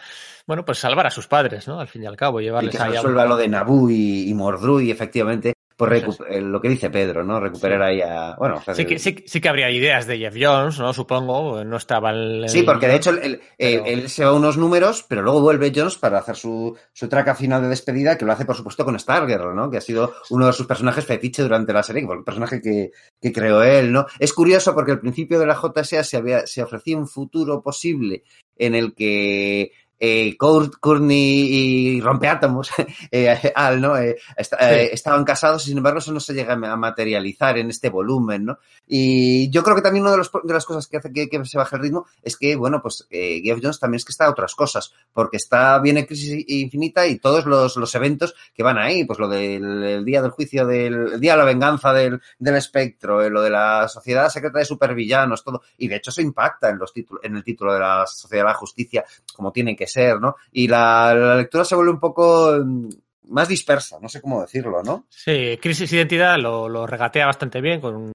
bueno, 0.47 0.65
pues 0.65 0.79
salvar 0.79 1.09
a 1.09 1.11
sus 1.11 1.27
padres, 1.27 1.67
¿no? 1.67 1.81
Al 1.81 1.89
fin 1.89 2.05
y 2.05 2.07
al 2.07 2.17
cabo, 2.17 2.41
llevarles 2.41 2.73
y 2.75 2.79
que 2.79 2.83
se 2.83 2.89
resuelva 2.89 3.27
lo 3.27 3.37
de 3.37 3.49
Naboo 3.49 3.91
y, 3.91 4.29
y 4.29 4.35
Mordru 4.35 4.81
y 4.81 4.93
efectivamente 4.93 5.56
por 5.77 5.93
eh, 5.95 6.41
lo 6.41 6.61
que 6.61 6.71
dice 6.71 6.89
Pedro, 6.89 7.23
¿no? 7.23 7.39
Recuperar 7.39 7.83
ahí 7.83 8.01
a. 8.01 8.35
Bueno, 8.39 8.63
sí, 8.75 8.87
que, 8.87 8.99
sí, 8.99 9.17
sí, 9.27 9.41
que 9.43 9.49
habría 9.49 9.71
ideas 9.71 10.07
de 10.07 10.19
Jeff 10.19 10.35
Jones, 10.41 10.79
¿no? 10.79 10.95
Supongo, 10.95 11.63
no 11.65 11.77
estaba 11.77 12.11
el. 12.13 12.49
Sí, 12.49 12.63
porque 12.63 12.89
de 12.89 12.97
hecho 12.97 13.11
el, 13.11 13.19
el, 13.19 13.41
pero... 13.59 13.85
él 13.85 14.09
se 14.09 14.25
va 14.25 14.33
unos 14.33 14.57
números, 14.57 15.05
pero 15.07 15.21
luego 15.21 15.43
vuelve 15.43 15.73
Jones 15.75 15.97
para 15.97 16.19
hacer 16.19 16.35
su, 16.35 16.75
su 16.95 17.09
traca 17.09 17.35
final 17.35 17.61
de 17.61 17.69
despedida, 17.69 18.17
que 18.17 18.25
lo 18.25 18.33
hace, 18.33 18.47
por 18.47 18.57
supuesto, 18.57 18.87
con 18.87 18.99
Stargirl, 18.99 19.55
¿no? 19.55 19.71
Que 19.71 19.77
ha 19.77 19.83
sido 19.83 20.15
uno 20.31 20.47
de 20.47 20.55
sus 20.55 20.67
personajes 20.67 21.05
fetiche 21.05 21.43
durante 21.43 21.75
la 21.75 21.83
serie, 21.83 22.07
el 22.11 22.25
personaje 22.25 22.63
que, 22.63 22.93
que 23.21 23.33
creó 23.33 23.63
él, 23.63 23.93
¿no? 23.93 24.07
Es 24.19 24.33
curioso 24.33 24.75
porque 24.75 24.93
al 24.93 25.01
principio 25.01 25.39
de 25.39 25.47
la 25.47 25.61
JSA 25.61 26.03
se, 26.03 26.17
había, 26.17 26.47
se 26.47 26.63
ofrecía 26.63 26.97
un 26.97 27.07
futuro 27.07 27.63
posible 27.63 28.23
en 28.57 28.75
el 28.75 28.95
que 28.95 29.73
eh, 29.99 30.37
Courtney 30.37 31.97
y 31.97 32.01
Rompeátomos, 32.01 32.71
eh, 33.11 33.53
Al, 33.55 33.81
¿no? 33.81 33.97
Eh, 33.97 34.17
est 34.37 34.53
sí. 34.53 34.89
estaban 34.93 35.25
casados 35.25 35.65
y 35.65 35.69
sin 35.69 35.79
embargo 35.79 35.99
eso 35.99 36.13
no 36.13 36.21
se 36.21 36.35
llega 36.35 36.53
a 36.53 36.77
materializar 36.77 37.59
en 37.59 37.71
este 37.71 37.89
volumen, 37.89 38.45
¿no? 38.45 38.59
Y 38.87 39.51
yo 39.51 39.63
creo 39.65 39.75
que 39.75 39.83
también 39.83 40.03
una 40.05 40.13
de, 40.13 40.19
los, 40.19 40.31
de 40.45 40.55
las 40.55 40.65
cosas 40.65 40.87
que 40.87 40.99
hace 40.99 41.13
que, 41.13 41.29
que, 41.29 41.45
se 41.45 41.59
baje 41.59 41.77
el 41.77 41.83
ritmo 41.83 42.07
es 42.23 42.37
que, 42.37 42.55
bueno, 42.55 42.81
pues 42.81 43.07
eh, 43.11 43.41
Geoff 43.43 43.59
Jones 43.61 43.81
también 43.81 43.97
es 43.97 44.05
que 44.05 44.13
está 44.13 44.27
a 44.27 44.31
otras 44.31 44.55
cosas, 44.55 44.93
porque 45.13 45.39
está, 45.39 45.79
viene 45.81 46.07
Crisis 46.07 46.45
Infinita 46.47 47.07
y 47.07 47.19
todos 47.19 47.47
los, 47.47 47.77
los 47.77 47.95
eventos 47.95 48.35
que 48.55 48.63
van 48.63 48.79
ahí, 48.79 49.05
pues 49.05 49.19
lo 49.19 49.29
del 49.29 49.83
el 49.83 50.05
día 50.05 50.23
del 50.23 50.31
juicio, 50.31 50.67
del 50.67 51.15
el 51.15 51.21
día 51.21 51.33
de 51.33 51.39
la 51.39 51.45
venganza 51.45 51.93
del, 51.93 52.21
del 52.39 52.57
espectro, 52.57 53.23
eh, 53.23 53.31
lo 53.31 53.43
de 53.43 53.51
la 53.51 53.89
sociedad 53.89 54.29
secreta 54.29 54.59
de 54.59 54.65
supervillanos, 54.65 55.43
todo, 55.43 55.63
y 55.79 55.89
de 55.89 55.97
hecho 55.97 56.11
eso 56.11 56.21
impacta 56.21 56.71
en, 56.71 56.79
los 56.79 56.93
títulos, 56.93 57.25
en 57.25 57.37
el 57.37 57.43
título 57.43 57.75
de 57.75 57.81
la 57.81 58.07
sociedad 58.07 58.45
de 58.45 58.49
la 58.51 58.55
justicia, 58.55 59.05
como 59.35 59.51
tiene 59.51 59.75
que 59.75 59.86
ser, 59.87 60.21
¿no? 60.21 60.37
Y 60.53 60.69
la, 60.69 61.15
la 61.15 61.37
lectura 61.37 61.65
se 61.65 61.75
vuelve 61.75 61.93
un 61.93 62.01
poco 62.01 62.57
mm, 62.65 62.89
más 63.29 63.49
dispersa, 63.49 63.99
no 64.01 64.09
sé 64.09 64.21
cómo 64.21 64.41
decirlo, 64.41 64.83
¿no? 64.83 65.07
Sí, 65.09 65.59
Crisis 65.61 65.93
Identidad 65.93 66.39
lo, 66.39 66.69
lo 66.69 66.87
regatea 66.87 67.27
bastante 67.27 67.61
bien 67.61 67.81
con 67.81 67.95
un 67.97 68.13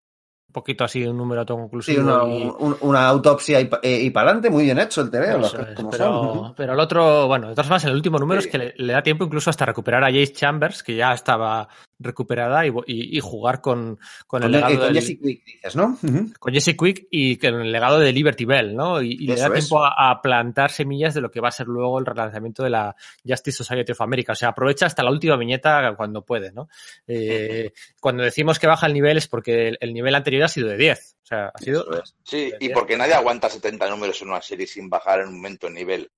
poquito 0.53 0.83
así 0.83 1.05
un 1.05 1.17
número 1.17 1.41
autoconclusivo. 1.41 2.01
Sí, 2.01 2.07
una, 2.07 2.33
y... 2.33 2.43
un, 2.43 2.77
una 2.81 3.07
autopsia 3.07 3.61
y, 3.61 3.69
y 3.83 4.09
para 4.09 4.27
adelante, 4.27 4.49
muy 4.49 4.63
bien 4.65 4.79
hecho 4.79 5.01
el 5.01 5.09
TV, 5.09 5.37
los 5.37 5.53
es, 5.53 5.75
como 5.75 5.89
pero, 5.89 6.05
son. 6.05 6.55
pero 6.55 6.73
el 6.73 6.79
otro, 6.79 7.27
bueno, 7.27 7.47
de 7.47 7.53
todas 7.53 7.67
formas, 7.67 7.85
el 7.85 7.93
último 7.93 8.19
número 8.19 8.41
sí. 8.41 8.47
es 8.47 8.51
que 8.51 8.57
le, 8.57 8.73
le, 8.75 8.93
da 8.93 9.01
tiempo 9.01 9.23
incluso 9.23 9.49
hasta 9.49 9.65
recuperar 9.65 10.03
a 10.03 10.07
Jace 10.07 10.33
Chambers, 10.33 10.83
que 10.83 10.95
ya 10.95 11.13
estaba 11.13 11.67
recuperada 12.01 12.65
y, 12.65 12.69
y, 12.87 13.17
y 13.17 13.19
jugar 13.19 13.61
con, 13.61 13.97
con, 14.27 14.41
Con, 14.41 14.43
el 14.43 14.51
legado 14.51 14.73
eh, 14.73 14.77
con 14.77 14.85
del- 14.93 14.95
Jesse 15.03 15.19
Quick, 15.21 15.45
dices, 15.45 15.75
¿no? 15.75 15.97
Ujú. 16.01 16.33
con 16.39 16.53
Jesse 16.53 16.75
Quick 16.77 17.07
y 17.11 17.37
con 17.37 17.55
el 17.61 17.71
legado 17.71 17.99
de 17.99 18.11
Liberty 18.11 18.45
Bell, 18.45 18.75
¿no? 18.75 19.01
Y, 19.01 19.11
y 19.13 19.27
le 19.27 19.35
da 19.35 19.47
es. 19.47 19.53
tiempo 19.53 19.83
a, 19.83 20.11
a 20.11 20.21
plantar 20.21 20.71
semillas 20.71 21.13
de 21.13 21.21
lo 21.21 21.31
que 21.31 21.39
va 21.39 21.49
a 21.49 21.51
ser 21.51 21.67
luego 21.67 21.99
el 21.99 22.05
relanzamiento 22.05 22.63
de 22.63 22.69
la 22.71 22.95
Justice 23.25 23.57
Society 23.63 23.91
of 23.91 24.01
America. 24.01 24.31
O 24.33 24.35
sea, 24.35 24.49
aprovecha 24.49 24.85
hasta 24.85 25.03
la 25.03 25.11
última 25.11 25.37
viñeta 25.37 25.93
cuando 25.95 26.23
puede, 26.25 26.51
¿no? 26.51 26.67
Eh, 27.07 27.71
cuando 27.99 28.23
decimos 28.23 28.59
que 28.59 28.67
baja 28.67 28.87
el 28.87 28.93
nivel 28.93 29.17
es 29.17 29.27
porque 29.27 29.69
el, 29.69 29.77
el 29.81 29.93
nivel 29.93 30.15
anterior 30.15 30.43
ha 30.43 30.47
sido 30.47 30.67
de 30.69 30.77
10. 30.77 31.17
O 31.23 31.25
sea, 31.25 31.51
ha 31.53 31.57
sido... 31.59 31.85
Es. 32.01 32.15
Sí, 32.23 32.51
y 32.59 32.69
porque 32.69 32.97
nadie 32.97 33.13
aguanta 33.13 33.49
70 33.49 33.89
números 33.89 34.21
en 34.21 34.29
una 34.29 34.41
serie 34.41 34.67
sin 34.67 34.89
bajar 34.89 35.21
en 35.21 35.27
un 35.29 35.35
momento 35.35 35.67
el 35.67 35.73
nivel. 35.73 36.09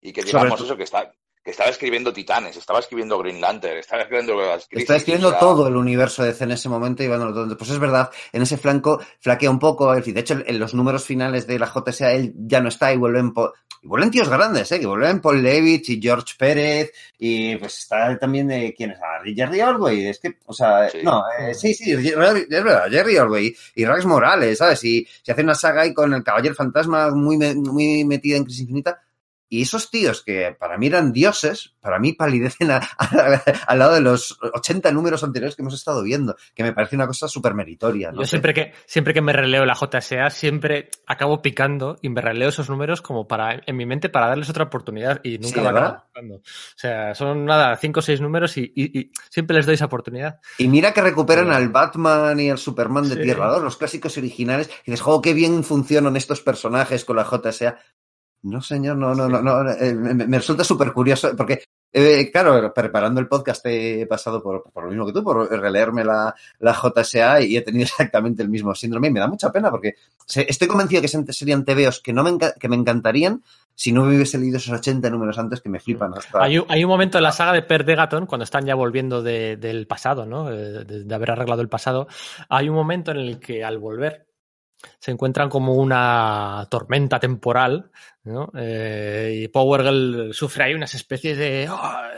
Y 0.00 0.12
que 0.12 0.22
digamos 0.22 0.60
eso, 0.60 0.76
que 0.76 0.82
está 0.84 1.12
que 1.46 1.52
estaba 1.52 1.70
escribiendo 1.70 2.12
Titanes, 2.12 2.56
estaba 2.56 2.80
escribiendo 2.80 3.16
Green 3.20 3.40
Lantern, 3.40 3.78
estaba 3.78 4.02
escribiendo 4.02 4.34
las 4.34 4.66
crisis, 4.66 4.82
Está 4.82 4.96
escribiendo 4.96 5.32
todo 5.38 5.68
el 5.68 5.76
universo 5.76 6.24
de 6.24 6.30
DC 6.32 6.42
en 6.42 6.50
ese 6.50 6.68
momento 6.68 7.04
y 7.04 7.06
bueno, 7.08 7.32
pues 7.56 7.70
es 7.70 7.78
verdad, 7.78 8.10
en 8.32 8.42
ese 8.42 8.56
flanco 8.58 9.00
flaquea 9.20 9.48
un 9.48 9.60
poco, 9.60 9.92
es 9.92 10.00
decir, 10.00 10.12
de 10.14 10.20
hecho 10.22 10.36
en 10.44 10.58
los 10.58 10.74
números 10.74 11.04
finales 11.04 11.46
de 11.46 11.60
la 11.60 11.68
JSA 11.72 12.10
él 12.14 12.32
ya 12.36 12.60
no 12.60 12.68
está 12.68 12.92
y 12.92 12.96
vuelven 12.96 13.32
po- 13.32 13.54
y 13.80 13.86
vuelven 13.86 14.10
tíos 14.10 14.28
grandes, 14.28 14.72
eh, 14.72 14.80
que 14.80 14.86
vuelven 14.86 15.20
Paul 15.20 15.40
Levitch 15.40 15.90
y 15.90 16.00
George 16.02 16.34
Pérez 16.36 16.90
y 17.16 17.54
pues 17.58 17.78
está 17.78 18.18
también 18.18 18.48
de 18.48 18.74
quién 18.76 18.90
es, 18.90 18.98
ah, 19.00 19.20
Jerry 19.24 19.60
Ordway, 19.60 20.04
es 20.08 20.18
que, 20.18 20.38
o 20.46 20.52
sea, 20.52 20.90
Sí. 20.90 20.98
no, 21.04 21.22
eh, 21.38 21.54
sí, 21.54 21.72
sí, 21.74 21.92
es 21.92 22.16
verdad, 22.16 22.88
Jerry 22.90 23.18
Ordway 23.18 23.56
y 23.76 23.84
Rax 23.84 24.04
Morales, 24.04 24.58
¿sabes? 24.58 24.82
Y 24.82 25.06
se 25.22 25.30
hace 25.30 25.42
una 25.42 25.54
saga 25.54 25.82
ahí 25.82 25.94
con 25.94 26.12
el 26.12 26.24
Caballero 26.24 26.56
Fantasma 26.56 27.10
muy, 27.12 27.36
muy 27.54 28.04
metida 28.04 28.36
en 28.36 28.42
Crisis 28.44 28.62
Infinita. 28.62 29.00
Y 29.48 29.62
esos 29.62 29.90
tíos 29.90 30.22
que 30.24 30.56
para 30.58 30.76
mí 30.76 30.88
eran 30.88 31.12
dioses, 31.12 31.74
para 31.80 31.98
mí 31.98 32.12
palidecen 32.14 32.70
a- 32.72 32.76
a- 32.98 33.42
al 33.68 33.78
lado 33.78 33.94
de 33.94 34.00
los 34.00 34.38
80 34.54 34.90
números 34.92 35.22
anteriores 35.22 35.54
que 35.54 35.62
hemos 35.62 35.74
estado 35.74 36.02
viendo, 36.02 36.36
que 36.54 36.62
me 36.64 36.72
parece 36.72 36.96
una 36.96 37.06
cosa 37.06 37.28
súper 37.28 37.54
meritoria. 37.54 38.10
¿no? 38.10 38.20
Yo 38.20 38.26
siempre 38.26 38.52
que, 38.54 38.72
siempre 38.86 39.14
que 39.14 39.20
me 39.22 39.32
releo 39.32 39.64
la 39.64 39.74
JSA, 39.74 40.30
siempre 40.30 40.90
acabo 41.06 41.42
picando 41.42 41.96
y 42.02 42.08
me 42.08 42.20
releo 42.20 42.48
esos 42.48 42.68
números 42.68 43.02
como 43.02 43.28
para, 43.28 43.60
en 43.64 43.76
mi 43.76 43.86
mente, 43.86 44.08
para 44.08 44.26
darles 44.28 44.50
otra 44.50 44.64
oportunidad 44.64 45.20
y 45.22 45.38
nunca 45.38 45.60
Sí. 46.16 46.32
O 46.32 46.40
sea, 46.76 47.14
son 47.14 47.44
nada, 47.44 47.76
cinco 47.76 48.00
o 48.00 48.02
seis 48.02 48.20
números 48.20 48.56
y, 48.56 48.72
y- 48.74 48.98
y 48.98 49.12
siempre 49.30 49.56
les 49.56 49.66
doy 49.66 49.74
esa 49.76 49.84
oportunidad. 49.86 50.40
Y 50.58 50.66
mira 50.68 50.92
que 50.92 51.00
recuperan 51.02 51.50
al 51.52 51.68
Batman 51.68 52.38
y 52.40 52.50
al 52.50 52.58
Superman 52.58 53.08
de 53.08 53.16
Sí. 53.16 53.22
Tierra 53.22 53.48
2, 53.48 53.62
los 53.62 53.76
clásicos 53.76 54.16
originales, 54.18 54.68
y 54.84 54.90
dices, 54.90 55.02
jo, 55.02 55.20
qué 55.22 55.34
bien 55.34 55.62
funcionan 55.62 56.16
estos 56.16 56.40
personajes 56.40 57.04
con 57.04 57.16
la 57.16 57.24
JSA. 57.24 57.78
No, 58.46 58.60
señor, 58.62 58.96
no, 58.96 59.14
no, 59.14 59.28
no, 59.28 59.42
no, 59.42 59.70
eh, 59.72 59.92
me, 59.94 60.14
me 60.14 60.36
resulta 60.38 60.62
súper 60.62 60.92
curioso, 60.92 61.34
porque, 61.36 61.64
eh, 61.92 62.30
claro, 62.30 62.72
preparando 62.72 63.20
el 63.20 63.26
podcast 63.26 63.64
he 63.66 64.06
pasado 64.06 64.42
por, 64.42 64.62
por 64.72 64.84
lo 64.84 64.90
mismo 64.90 65.04
que 65.06 65.12
tú, 65.12 65.24
por 65.24 65.50
releerme 65.50 66.04
la, 66.04 66.34
la 66.60 66.72
JSA 66.74 67.40
y 67.40 67.56
he 67.56 67.62
tenido 67.62 67.84
exactamente 67.86 68.42
el 68.42 68.48
mismo 68.48 68.74
síndrome 68.74 69.08
y 69.08 69.10
me 69.10 69.20
da 69.20 69.26
mucha 69.26 69.50
pena 69.50 69.70
porque 69.70 69.94
se- 70.24 70.46
estoy 70.48 70.68
convencido 70.68 71.02
que 71.02 71.08
se- 71.08 71.32
serían 71.32 71.64
TVOs 71.64 72.00
que, 72.00 72.12
no 72.12 72.22
me, 72.22 72.38
que 72.38 72.68
me 72.68 72.76
encantarían 72.76 73.42
si 73.74 73.92
no 73.92 74.04
me 74.04 74.14
hubiese 74.16 74.38
leído 74.38 74.56
esos 74.56 74.72
80 74.78 75.10
números 75.10 75.38
antes 75.38 75.60
que 75.60 75.68
me 75.68 75.80
flipan 75.80 76.14
hasta... 76.16 76.42
Hay, 76.42 76.58
un- 76.58 76.64
hay 76.68 76.82
un 76.84 76.88
momento 76.90 77.18
en 77.18 77.24
la 77.24 77.32
saga 77.32 77.52
de 77.52 77.62
Per 77.62 77.84
Degaton, 77.84 78.26
cuando 78.26 78.44
están 78.44 78.64
ya 78.64 78.74
volviendo 78.74 79.22
de- 79.22 79.56
del 79.56 79.86
pasado, 79.86 80.24
¿no? 80.24 80.50
Eh, 80.50 80.84
De, 80.84 81.04
de 81.04 81.14
haber 81.14 81.32
arreglado 81.32 81.60
el 81.62 81.68
pasado, 81.68 82.06
hay 82.48 82.68
un 82.68 82.74
momento 82.74 83.10
en 83.10 83.18
el 83.18 83.38
que 83.38 83.64
al 83.64 83.78
volver 83.78 84.25
se 84.98 85.10
encuentran 85.10 85.48
como 85.48 85.74
una 85.74 86.66
tormenta 86.70 87.18
temporal, 87.18 87.90
¿no? 88.24 88.50
Eh, 88.56 89.42
y 89.44 89.48
Power 89.48 89.82
Girl 89.82 90.34
sufre 90.34 90.64
ahí 90.64 90.74
unas 90.74 90.94
especies 90.94 91.38
de, 91.38 91.68
ah, 91.70 92.10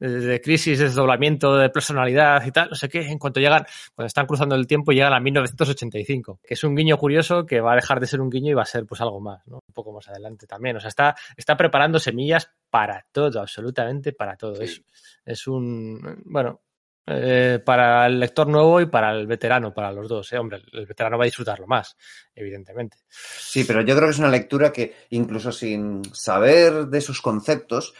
eh, 0.00 0.06
de 0.06 0.40
crisis, 0.40 0.78
de 0.78 0.84
desdoblamiento 0.84 1.56
de 1.56 1.70
personalidad 1.70 2.44
y 2.46 2.52
tal, 2.52 2.70
no 2.70 2.76
sé 2.76 2.88
qué, 2.88 3.00
en 3.00 3.18
cuanto 3.18 3.40
llegan, 3.40 3.66
cuando 3.94 4.06
están 4.06 4.26
cruzando 4.26 4.54
el 4.54 4.66
tiempo, 4.66 4.92
llegan 4.92 5.12
a 5.12 5.20
1985, 5.20 6.40
que 6.46 6.54
es 6.54 6.64
un 6.64 6.74
guiño 6.76 6.96
curioso 6.96 7.44
que 7.44 7.60
va 7.60 7.72
a 7.72 7.76
dejar 7.76 8.00
de 8.00 8.06
ser 8.06 8.20
un 8.20 8.30
guiño 8.30 8.52
y 8.52 8.54
va 8.54 8.62
a 8.62 8.66
ser 8.66 8.86
pues 8.86 9.00
algo 9.00 9.20
más, 9.20 9.46
¿no? 9.46 9.56
Un 9.56 9.74
poco 9.74 9.92
más 9.92 10.08
adelante 10.08 10.46
también. 10.46 10.76
O 10.76 10.80
sea, 10.80 10.88
está, 10.88 11.16
está 11.36 11.56
preparando 11.56 11.98
semillas 11.98 12.50
para 12.70 13.06
todo, 13.12 13.40
absolutamente 13.40 14.12
para 14.12 14.36
todo. 14.36 14.56
Sí. 14.56 14.64
Es, 14.64 14.82
es 15.24 15.46
un, 15.46 16.22
bueno, 16.24 16.60
eh, 17.06 17.60
para 17.64 18.06
el 18.06 18.18
lector 18.18 18.48
nuevo 18.48 18.80
y 18.80 18.86
para 18.86 19.12
el 19.12 19.26
veterano, 19.26 19.72
para 19.72 19.92
los 19.92 20.08
dos. 20.08 20.32
¿eh? 20.32 20.38
Hombre, 20.38 20.60
el 20.72 20.86
veterano 20.86 21.16
va 21.16 21.24
a 21.24 21.26
disfrutarlo 21.26 21.66
más, 21.66 21.96
evidentemente. 22.34 22.98
Sí, 23.08 23.64
pero 23.64 23.82
yo 23.82 23.94
creo 23.94 24.08
que 24.08 24.12
es 24.12 24.18
una 24.18 24.30
lectura 24.30 24.72
que 24.72 24.94
incluso 25.10 25.52
sin 25.52 26.02
saber 26.12 26.86
de 26.86 27.00
sus 27.00 27.22
conceptos, 27.22 27.94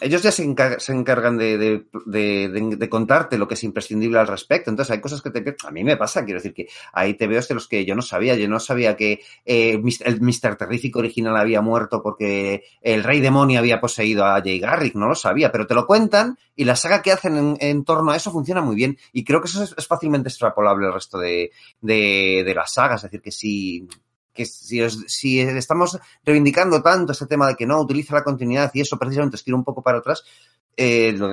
ellos 0.00 0.22
ya 0.22 0.30
se, 0.30 0.44
encar- 0.44 0.78
se 0.78 0.92
encargan 0.92 1.38
de, 1.38 1.56
de- 1.56 1.84
de- 2.06 2.76
de- 2.76 2.88
contarte 2.88 3.38
lo 3.38 3.48
que 3.48 3.54
es 3.54 3.64
imprescindible 3.64 4.18
al 4.18 4.26
respecto. 4.26 4.68
Entonces 4.70 4.92
hay 4.92 5.00
cosas 5.00 5.22
que 5.22 5.30
te, 5.30 5.56
a 5.66 5.70
mí 5.70 5.84
me 5.84 5.96
pasa, 5.96 6.24
quiero 6.24 6.38
decir 6.38 6.52
que 6.52 6.66
hay 6.92 7.14
TVOs 7.14 7.48
de 7.48 7.54
los 7.54 7.66
que 7.68 7.84
yo 7.86 7.94
no 7.94 8.02
sabía. 8.02 8.34
Yo 8.36 8.48
no 8.48 8.60
sabía 8.60 8.96
que 8.96 9.20
eh, 9.44 9.80
el 10.04 10.20
Mr. 10.20 10.56
Terrífico 10.56 10.98
original 10.98 11.36
había 11.36 11.62
muerto 11.62 12.02
porque 12.02 12.64
el 12.82 13.02
Rey 13.02 13.20
Demonio 13.20 13.58
había 13.58 13.80
poseído 13.80 14.24
a 14.26 14.40
Jay 14.42 14.58
Garrick, 14.58 14.94
no 14.94 15.08
lo 15.08 15.14
sabía, 15.14 15.50
pero 15.50 15.66
te 15.66 15.74
lo 15.74 15.86
cuentan 15.86 16.38
y 16.56 16.64
la 16.64 16.76
saga 16.76 17.00
que 17.02 17.12
hacen 17.12 17.36
en, 17.36 17.56
en 17.60 17.84
torno 17.84 18.10
a 18.10 18.16
eso 18.16 18.30
funciona 18.30 18.60
muy 18.60 18.76
bien 18.76 18.98
y 19.12 19.24
creo 19.24 19.40
que 19.40 19.48
eso 19.48 19.62
es, 19.62 19.74
es 19.76 19.86
fácilmente 19.86 20.28
extrapolable 20.28 20.86
al 20.86 20.94
resto 20.94 21.18
de, 21.18 21.50
de, 21.80 22.42
de. 22.44 22.54
Es 22.94 23.02
decir, 23.02 23.20
que 23.22 23.32
si, 23.32 23.86
que 24.34 24.44
si, 24.44 24.82
os- 24.82 25.04
si 25.06 25.40
estamos 25.40 25.98
reivindicando 26.24 26.82
tanto 26.82 27.12
este 27.12 27.26
tema 27.26 27.46
de 27.48 27.54
que 27.56 27.66
no 27.66 27.80
utiliza 27.80 28.14
la 28.14 28.24
continuidad 28.24 28.70
y 28.74 28.80
eso 28.80 28.98
precisamente 28.98 29.36
os 29.36 29.44
tira 29.44 29.56
un 29.56 29.64
poco 29.64 29.80
para 29.82 29.98
atrás, 29.98 30.24
eh, 30.76 31.12
lo- 31.12 31.30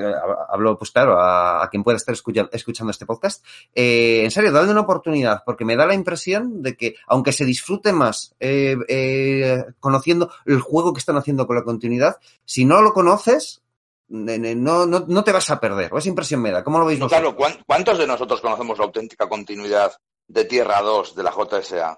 hablo 0.50 0.78
pues 0.78 0.92
claro 0.92 1.20
a, 1.20 1.64
a 1.64 1.70
quien 1.70 1.84
pueda 1.84 1.98
estar 1.98 2.14
escucha- 2.14 2.48
escuchando 2.54 2.92
este 2.92 3.08
podcast, 3.08 3.44
eh, 3.74 4.22
en 4.24 4.30
serio, 4.30 4.52
dadle 4.52 4.72
una 4.72 4.82
oportunidad, 4.82 5.42
porque 5.46 5.66
me 5.66 5.76
da 5.76 5.88
la 5.88 5.96
impresión 5.96 6.62
de 6.62 6.78
que 6.78 6.96
aunque 7.08 7.34
se 7.34 7.44
disfrute 7.44 7.92
más 7.92 8.36
eh, 8.40 8.78
eh, 8.88 9.66
conociendo 9.80 10.32
el 10.46 10.62
juego 10.62 10.94
que 10.94 11.00
están 11.00 11.18
haciendo 11.18 11.48
con 11.48 11.56
la 11.56 11.64
continuidad, 11.64 12.18
si 12.46 12.66
no 12.66 12.82
lo 12.84 12.94
conoces, 12.94 13.64
no, 14.10 14.86
no, 14.86 15.06
no 15.08 15.24
te 15.24 15.32
vas 15.32 15.50
a 15.50 15.60
perder, 15.60 15.92
o 15.94 15.98
esa 15.98 16.10
impresión 16.10 16.42
me 16.42 16.52
da. 16.52 16.64
¿Cómo 16.64 16.78
lo 16.80 16.86
veis 16.86 17.00
vosotros? 17.00 17.20
claro, 17.22 17.36
¿cuán- 17.36 17.64
¿cuántos 17.66 17.98
de 17.98 18.06
nosotros 18.06 18.42
conocemos 18.42 18.78
la 18.78 18.84
auténtica 18.86 19.28
continuidad 19.30 19.94
de 20.28 20.46
Tierra 20.46 20.82
2 20.82 21.16
de 21.16 21.24
la 21.24 21.32
JSA? 21.32 21.98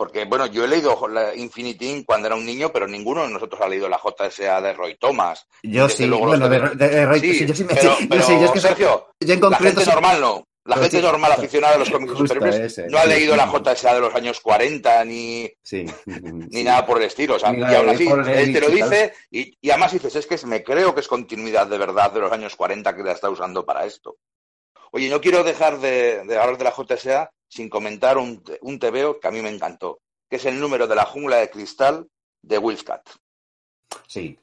Porque, 0.00 0.24
bueno, 0.24 0.46
yo 0.46 0.64
he 0.64 0.68
leído 0.68 0.98
la 1.08 1.34
Infinity 1.34 1.90
Inc. 1.90 2.06
cuando 2.06 2.26
era 2.26 2.34
un 2.34 2.46
niño, 2.46 2.72
pero 2.72 2.88
ninguno 2.88 3.22
de 3.26 3.28
nosotros 3.34 3.60
ha 3.60 3.68
leído 3.68 3.86
la 3.86 3.98
JSA 4.02 4.58
de 4.62 4.72
Roy 4.72 4.96
Thomas. 4.96 5.46
Yo 5.62 5.88
Desde 5.88 6.04
sí, 6.04 6.08
bueno, 6.08 6.48
de, 6.48 6.58
de- 6.74 7.04
Roy- 7.04 7.20
Sí, 7.20 7.34
sí, 7.34 7.46
yo 7.46 7.54
sí 7.54 7.64
me 7.64 7.74
pero, 7.74 7.90
yo 8.00 8.06
pero, 8.08 8.22
sí, 8.22 8.32
yo 8.40 8.46
es 8.46 8.50
que 8.50 8.60
Sergio, 8.60 9.08
yo 9.20 9.34
en 9.34 9.40
la 9.42 9.46
concreto 9.48 9.64
gente 9.80 9.84
sí- 9.84 9.90
normal 9.90 10.20
no. 10.22 10.46
La 10.64 10.76
gente 10.76 10.96
sí, 10.96 11.02
normal 11.02 11.32
aficionada 11.32 11.74
a 11.74 11.78
los 11.78 11.90
cómics 11.90 12.16
superhéroes 12.16 12.78
no 12.88 12.96
ha 12.98 13.04
leído 13.04 13.36
la 13.36 13.46
JSA 13.46 13.92
de 13.94 14.00
los 14.00 14.14
años 14.14 14.40
40 14.40 15.04
ni, 15.04 15.52
Sí. 15.62 15.84
ni 16.06 16.62
nada 16.64 16.86
por 16.86 16.96
el 16.96 17.04
estilo. 17.04 17.34
O 17.36 17.38
sea, 17.38 17.52
y 17.52 17.58
la 17.58 17.78
aún 17.78 17.90
así, 17.90 18.08
él 18.08 18.52
te 18.54 18.60
lo 18.62 18.68
dice 18.70 19.12
y, 19.30 19.54
y 19.60 19.68
además 19.70 19.92
dices, 19.92 20.16
es 20.16 20.26
que 20.26 20.38
me 20.46 20.62
creo 20.64 20.94
que 20.94 21.00
es 21.00 21.08
continuidad 21.08 21.66
de 21.66 21.76
verdad 21.76 22.10
de 22.10 22.20
los 22.20 22.32
años 22.32 22.56
40 22.56 22.96
que 22.96 23.02
la 23.02 23.12
está 23.12 23.28
usando 23.28 23.66
para 23.66 23.84
esto. 23.84 24.16
Oye, 24.92 25.10
no 25.10 25.20
quiero 25.20 25.44
dejar 25.44 25.78
de, 25.78 26.24
de 26.24 26.38
hablar 26.38 26.56
de 26.56 26.64
la 26.64 26.72
JSA 26.72 27.30
sin 27.50 27.68
comentar 27.68 28.16
un, 28.16 28.42
un 28.62 28.78
TVO 28.78 29.20
que 29.20 29.28
a 29.28 29.30
mí 29.30 29.42
me 29.42 29.50
encantó, 29.50 30.00
que 30.30 30.36
es 30.36 30.44
el 30.46 30.58
número 30.60 30.86
de 30.86 30.94
la 30.94 31.04
jungla 31.04 31.36
de 31.36 31.50
cristal 31.50 32.06
de 32.42 32.56
Wilfcat, 32.58 33.06
Sí. 34.06 34.38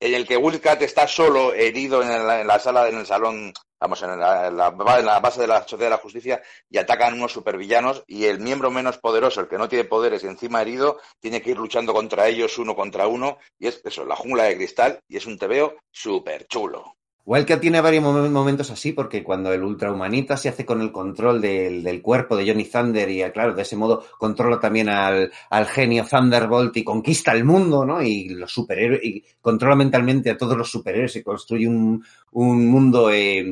en 0.00 0.14
el 0.14 0.26
que 0.26 0.36
Wilfcat 0.36 0.82
está 0.82 1.06
solo 1.08 1.54
herido 1.54 2.02
en 2.02 2.08
la, 2.26 2.40
en 2.40 2.46
la 2.46 2.58
sala, 2.58 2.88
en 2.88 2.98
el 2.98 3.06
salón, 3.06 3.52
vamos, 3.80 4.02
en 4.02 4.18
la, 4.18 4.48
en 4.48 4.56
la- 4.56 4.70
base 4.70 5.40
de 5.40 5.46
la 5.46 5.60
Sociedad 5.62 5.86
de 5.86 5.90
la 5.90 5.96
Justicia 5.98 6.42
y 6.68 6.78
atacan 6.78 7.14
unos 7.14 7.32
supervillanos 7.32 8.02
y 8.06 8.24
el 8.26 8.40
miembro 8.40 8.70
menos 8.70 8.98
poderoso, 8.98 9.40
el 9.40 9.48
que 9.48 9.56
no 9.58 9.68
tiene 9.68 9.84
poderes 9.84 10.22
y 10.24 10.26
encima 10.26 10.60
herido, 10.62 11.00
tiene 11.20 11.40
que 11.40 11.50
ir 11.50 11.56
luchando 11.58 11.92
contra 11.94 12.26
ellos 12.28 12.58
uno 12.58 12.74
contra 12.76 13.06
uno 13.06 13.38
y 13.58 13.68
es 13.68 13.80
eso, 13.84 14.04
la 14.04 14.16
jungla 14.16 14.44
de 14.44 14.56
cristal 14.56 15.00
y 15.08 15.16
es 15.16 15.26
un 15.26 15.38
TVO 15.38 15.76
súper 15.90 16.46
chulo. 16.48 16.96
Wildcat 17.28 17.60
tiene 17.60 17.82
varios 17.82 18.02
mom- 18.02 18.30
momentos 18.30 18.70
así, 18.70 18.92
porque 18.92 19.22
cuando 19.22 19.52
el 19.52 19.62
ultrahumanita 19.62 20.38
se 20.38 20.48
hace 20.48 20.64
con 20.64 20.80
el 20.80 20.90
control 20.90 21.42
del, 21.42 21.82
del 21.82 22.00
cuerpo 22.00 22.34
de 22.36 22.46
Johnny 22.48 22.64
Thunder 22.64 23.06
y, 23.10 23.22
claro, 23.32 23.52
de 23.54 23.60
ese 23.60 23.76
modo 23.76 24.02
controla 24.18 24.58
también 24.58 24.88
al, 24.88 25.30
al 25.50 25.66
genio 25.66 26.06
Thunderbolt 26.08 26.74
y 26.78 26.84
conquista 26.84 27.32
el 27.32 27.44
mundo, 27.44 27.84
¿no? 27.84 28.00
Y 28.02 28.30
los 28.30 28.50
superhéroes, 28.50 29.04
y 29.04 29.22
controla 29.42 29.76
mentalmente 29.76 30.30
a 30.30 30.38
todos 30.38 30.56
los 30.56 30.70
superhéroes 30.70 31.16
y 31.16 31.22
construye 31.22 31.68
un, 31.68 32.02
un 32.32 32.66
mundo, 32.66 33.10
eh, 33.12 33.44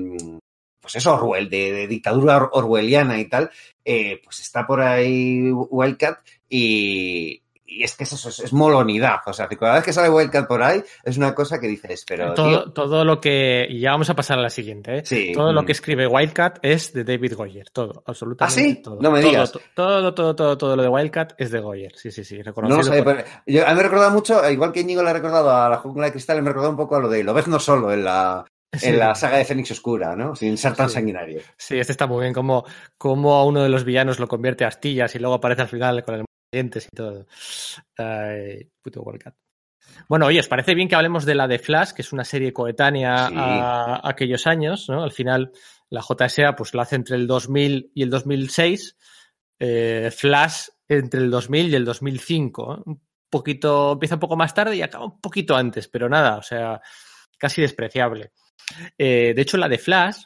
pues 0.81 0.97
eso, 0.97 1.13
Orwell, 1.15 1.51
de, 1.51 1.73
de 1.73 1.87
dictadura 1.87 2.37
or- 2.39 2.51
orwelliana 2.53 3.21
y 3.21 3.29
tal, 3.29 3.51
eh, 3.85 4.21
pues 4.25 4.41
está 4.41 4.67
por 4.67 4.81
ahí 4.81 5.51
Wildcat 5.53 6.21
y, 6.49 7.43
y 7.67 7.83
es 7.83 7.97
que 7.97 8.05
es 8.05 8.13
eso, 8.13 8.29
es, 8.29 8.39
es 8.41 8.53
molonidad. 8.53 9.17
O 9.27 9.33
sea, 9.33 9.49
cada 9.49 9.75
vez 9.75 9.85
que 9.85 9.93
sale 9.93 10.09
Wildcat 10.09 10.47
por 10.47 10.63
ahí, 10.63 10.83
es 11.05 11.17
una 11.17 11.35
cosa 11.35 11.59
que 11.59 11.67
dices, 11.67 12.05
pero. 12.07 12.35
todo, 12.35 12.49
tío, 12.65 12.73
todo 12.73 13.05
lo 13.05 13.21
que. 13.21 13.67
Y 13.69 13.81
ya 13.81 13.91
vamos 13.93 14.09
a 14.11 14.15
pasar 14.15 14.39
a 14.39 14.43
la 14.43 14.51
siguiente, 14.51 14.99
¿eh? 14.99 15.03
Sí. 15.05 15.33
Todo 15.35 15.53
lo 15.53 15.63
Mm. 15.63 15.67
que 15.67 15.73
escribe 15.73 16.07
Wildcat 16.07 16.59
es 16.63 16.93
de 16.93 17.05
David 17.05 17.35
Goyer. 17.35 17.71
Todo, 17.71 18.03
absolutamente. 18.07 18.61
¿Ah, 18.61 18.65
sí? 18.65 18.83
Todo. 18.83 18.99
No 19.01 19.11
me 19.11 19.21
Todo, 19.21 19.31
digas. 19.31 19.53
to- 19.53 19.61
Todo, 19.75 20.15
todo, 20.15 20.37
todo, 20.37 20.57
todo, 20.59 20.77
lo 20.77 20.83
de 20.83 20.89
Wildcat 20.89 21.35
es 21.39 21.51
de 21.51 21.61
Goyer. 21.61 21.93
Sí, 21.97 22.11
sí, 22.11 22.25
sí. 22.25 22.39
No 22.39 22.45
Reconocido 22.45 22.79
lo 22.79 22.85
sabía, 22.85 23.05
por- 23.05 23.17
pero 23.17 23.29
yo, 23.47 23.67
a 23.67 23.71
mí 23.71 23.77
me 23.77 23.83
recordado 23.83 24.11
mucho, 24.13 24.51
igual 24.51 24.73
que 24.73 24.81
Íñigo 24.81 25.03
le 25.03 25.11
ha 25.11 25.15
recordado 25.15 25.51
a 25.51 25.69
la 25.69 25.77
jungla 25.79 26.07
de 26.07 26.13
cristal, 26.13 26.37
me 26.43 26.49
ha 26.49 26.53
recordado 26.53 26.71
un 26.71 26.77
poco 26.77 26.97
a 26.97 27.01
lo 27.01 27.09
de 27.09 27.25
Lobezno 27.25 27.59
solo 27.59 27.93
en 27.93 28.05
la, 28.05 28.45
Sí. 28.73 28.89
En 28.89 28.99
la 28.99 29.15
saga 29.15 29.39
de 29.39 29.45
Fénix 29.47 29.71
Oscura, 29.71 30.15
¿no? 30.17 30.37
Sin 30.37 30.59
ser 30.59 30.75
tan 30.75 30.89
sí. 30.91 30.97
sanguinario. 30.97 31.41
Sí, 31.57 31.79
este 31.79 31.93
está 31.93 32.07
muy 32.07 32.21
bien. 32.21 32.35
Como, 32.35 32.67
como 32.99 33.35
a 33.37 33.45
uno 33.45 33.63
de 33.63 33.71
los 33.71 33.85
villanos 33.85 34.19
lo 34.19 34.29
convierte 34.29 34.65
a 34.65 34.69
astillas 34.69 35.15
y 35.15 35.19
luego 35.19 35.37
aparece 35.37 35.63
al 35.63 35.69
final 35.69 36.05
con 36.05 36.17
el 36.17 36.25
dientes 36.51 36.89
y 36.91 36.97
todo. 36.97 37.27
Ay, 37.97 38.71
puto 38.83 39.03
Wildcat. 39.03 39.35
Bueno, 40.09 40.27
oye, 40.27 40.41
¿os 40.41 40.49
parece 40.49 40.75
bien 40.75 40.89
que 40.89 40.97
hablemos 40.97 41.25
de 41.25 41.35
la 41.35 41.47
de 41.47 41.59
Flash, 41.59 41.93
que 41.93 42.03
es 42.03 42.13
una 42.13 42.25
serie 42.25 42.53
coetánea 42.53 43.29
sí. 43.29 43.35
a, 43.37 43.95
a, 43.97 44.09
aquellos 44.09 44.47
años, 44.47 44.89
¿no? 44.89 45.03
Al 45.03 45.13
final, 45.13 45.53
la 45.91 46.03
JSA 46.03 46.57
pues 46.57 46.75
la 46.75 46.83
hace 46.83 46.97
entre 46.97 47.17
el 47.17 47.27
2000 47.27 47.93
y 47.95 48.03
el 48.03 48.11
2006, 48.11 48.97
eh, 49.59 50.11
Flash 50.15 50.69
entre 50.89 51.21
el 51.21 51.31
2000 51.31 51.71
y 51.71 51.75
el 51.75 51.85
2005. 51.85 52.75
¿eh? 52.75 52.83
Un 52.87 53.03
poquito, 53.31 53.93
empieza 53.93 54.17
un 54.17 54.21
poco 54.21 54.37
más 54.37 54.55
tarde 54.55 54.77
y 54.77 54.83
acaba 54.83 55.07
un 55.07 55.21
poquito 55.21 55.57
antes, 55.57 55.89
pero 55.89 56.09
nada, 56.09 56.39
o 56.39 56.43
sea, 56.43 56.81
casi 57.39 57.63
despreciable. 57.63 58.33
Eh, 58.99 59.33
de 59.35 59.43
hecho, 59.43 59.57
la 59.57 59.69
de 59.69 59.79
Flash, 59.79 60.25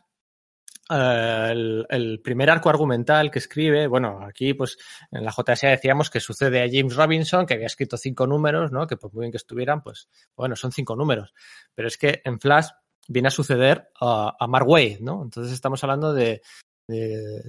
uh, 0.90 1.50
el, 1.50 1.86
el, 1.88 2.20
primer 2.20 2.50
arco 2.50 2.68
argumental 2.68 3.30
que 3.30 3.38
escribe, 3.38 3.86
bueno, 3.86 4.20
aquí 4.22 4.54
pues 4.54 4.76
en 5.10 5.24
la 5.24 5.32
JSA 5.32 5.68
decíamos 5.68 6.10
que 6.10 6.20
sucede 6.20 6.62
a 6.62 6.68
James 6.70 6.96
Robinson, 6.96 7.46
que 7.46 7.54
había 7.54 7.66
escrito 7.66 7.96
cinco 7.96 8.26
números, 8.26 8.72
¿no? 8.72 8.86
Que 8.86 8.96
por 8.96 9.12
muy 9.14 9.22
bien 9.22 9.32
que 9.32 9.38
estuvieran, 9.38 9.82
pues 9.82 10.08
bueno, 10.36 10.56
son 10.56 10.72
cinco 10.72 10.96
números. 10.96 11.32
Pero 11.74 11.88
es 11.88 11.96
que 11.96 12.20
en 12.24 12.40
Flash 12.40 12.68
viene 13.08 13.28
a 13.28 13.32
suceder 13.32 13.90
a, 14.00 14.36
a 14.38 14.46
Mark 14.46 14.68
Wade, 14.68 14.98
¿no? 15.00 15.22
Entonces 15.22 15.52
estamos 15.52 15.82
hablando 15.82 16.12
de, 16.12 16.42
de, 16.88 17.42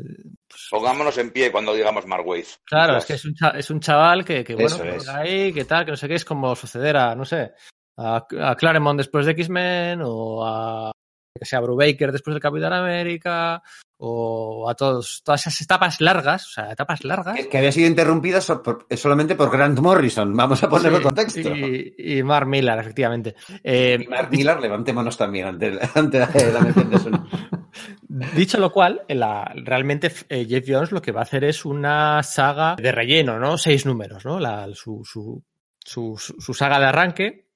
pues, 0.48 0.68
Pongámonos 0.70 1.18
en 1.18 1.32
pie 1.32 1.52
cuando 1.52 1.74
digamos 1.74 2.06
Mark 2.06 2.26
Wade. 2.26 2.46
Claro, 2.64 2.98
es 2.98 3.06
que 3.06 3.14
es 3.14 3.26
un, 3.26 3.34
chaval, 3.34 3.60
es 3.60 3.70
un 3.70 3.80
chaval 3.80 4.24
que, 4.24 4.44
que 4.44 4.56
bueno, 4.56 4.84
es. 4.84 5.10
ahí, 5.10 5.52
que 5.52 5.66
tal, 5.66 5.86
que 5.86 5.92
no 5.92 5.98
sé 5.98 6.08
qué, 6.08 6.16
es 6.16 6.26
como 6.26 6.56
suceder 6.56 6.96
a, 6.98 7.16
no 7.16 7.26
sé, 7.26 7.52
a, 7.98 8.26
a 8.40 8.56
Claremont 8.56 8.98
después 8.98 9.26
de 9.26 9.32
X-Men 9.34 10.02
o 10.04 10.46
a 10.46 10.92
que 11.38 11.46
sea 11.46 11.60
Brubaker 11.60 12.12
después 12.12 12.34
del 12.34 12.42
Capitán 12.42 12.74
América 12.74 13.62
o 13.98 14.68
a 14.70 14.76
todos, 14.76 15.22
todas 15.24 15.42
esas 15.42 15.62
etapas 15.62 16.02
largas, 16.02 16.48
o 16.48 16.50
sea, 16.50 16.72
etapas 16.72 17.04
largas. 17.04 17.36
Que, 17.36 17.48
que 17.48 17.58
había 17.58 17.72
sido 17.72 17.88
interrumpidas 17.88 18.46
por, 18.64 18.88
solamente 18.96 19.36
por 19.36 19.52
Grant 19.52 19.80
Morrison, 19.80 20.36
vamos 20.36 20.64
a 20.64 20.70
ponerlo 20.70 20.98
en 20.98 21.04
sí, 21.04 21.06
contexto. 21.06 21.56
Y, 21.56 21.96
y, 21.98 22.24
Mark 22.24 22.48
Millar, 22.48 22.80
efectivamente. 22.80 23.36
Eh, 23.64 24.00
y 24.02 24.08
Mark 24.08 24.30
Millar, 24.32 24.60
levantémonos 24.60 25.16
también 25.18 25.48
ante, 25.48 25.80
ante 25.96 26.20
la, 26.20 26.30
la 26.52 26.60
mención 26.62 26.90
de 26.90 27.00
su 27.00 27.12
Dicho 28.36 28.60
lo 28.60 28.72
cual, 28.72 29.04
la, 29.08 29.52
realmente 29.56 30.12
eh, 30.30 30.46
Jeff 30.48 30.66
Jones 30.68 30.92
lo 30.92 31.02
que 31.02 31.12
va 31.12 31.22
a 31.22 31.24
hacer 31.24 31.44
es 31.44 31.64
una 31.66 32.22
saga 32.24 32.76
de 32.76 32.92
relleno, 32.92 33.40
¿no? 33.40 33.58
Seis 33.58 33.86
números, 33.86 34.26
¿no? 34.26 34.40
La, 34.40 34.68
su, 34.74 35.02
su, 35.06 35.44
su, 35.80 36.18
su, 36.18 36.54
saga 36.54 36.80
de 36.80 36.86
arranque 36.86 37.51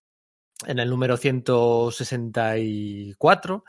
en 0.66 0.80
el 0.80 0.90
número 0.90 1.18
164 1.18 3.66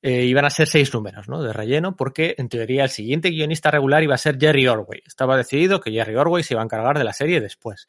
eh, 0.00 0.26
iban 0.26 0.44
a 0.44 0.50
ser 0.50 0.68
seis 0.68 0.94
números 0.94 1.28
¿no? 1.28 1.42
de 1.42 1.52
relleno, 1.52 1.96
porque 1.96 2.36
en 2.38 2.48
teoría 2.48 2.84
el 2.84 2.90
siguiente 2.90 3.30
guionista 3.30 3.72
regular 3.72 4.04
iba 4.04 4.14
a 4.14 4.18
ser 4.18 4.38
Jerry 4.38 4.68
Orway. 4.68 5.02
Estaba 5.04 5.36
decidido 5.36 5.80
que 5.80 5.90
Jerry 5.90 6.14
Orway 6.14 6.44
se 6.44 6.54
iba 6.54 6.62
a 6.62 6.64
encargar 6.64 6.98
de 6.98 7.02
la 7.02 7.12
serie 7.12 7.40
después. 7.40 7.88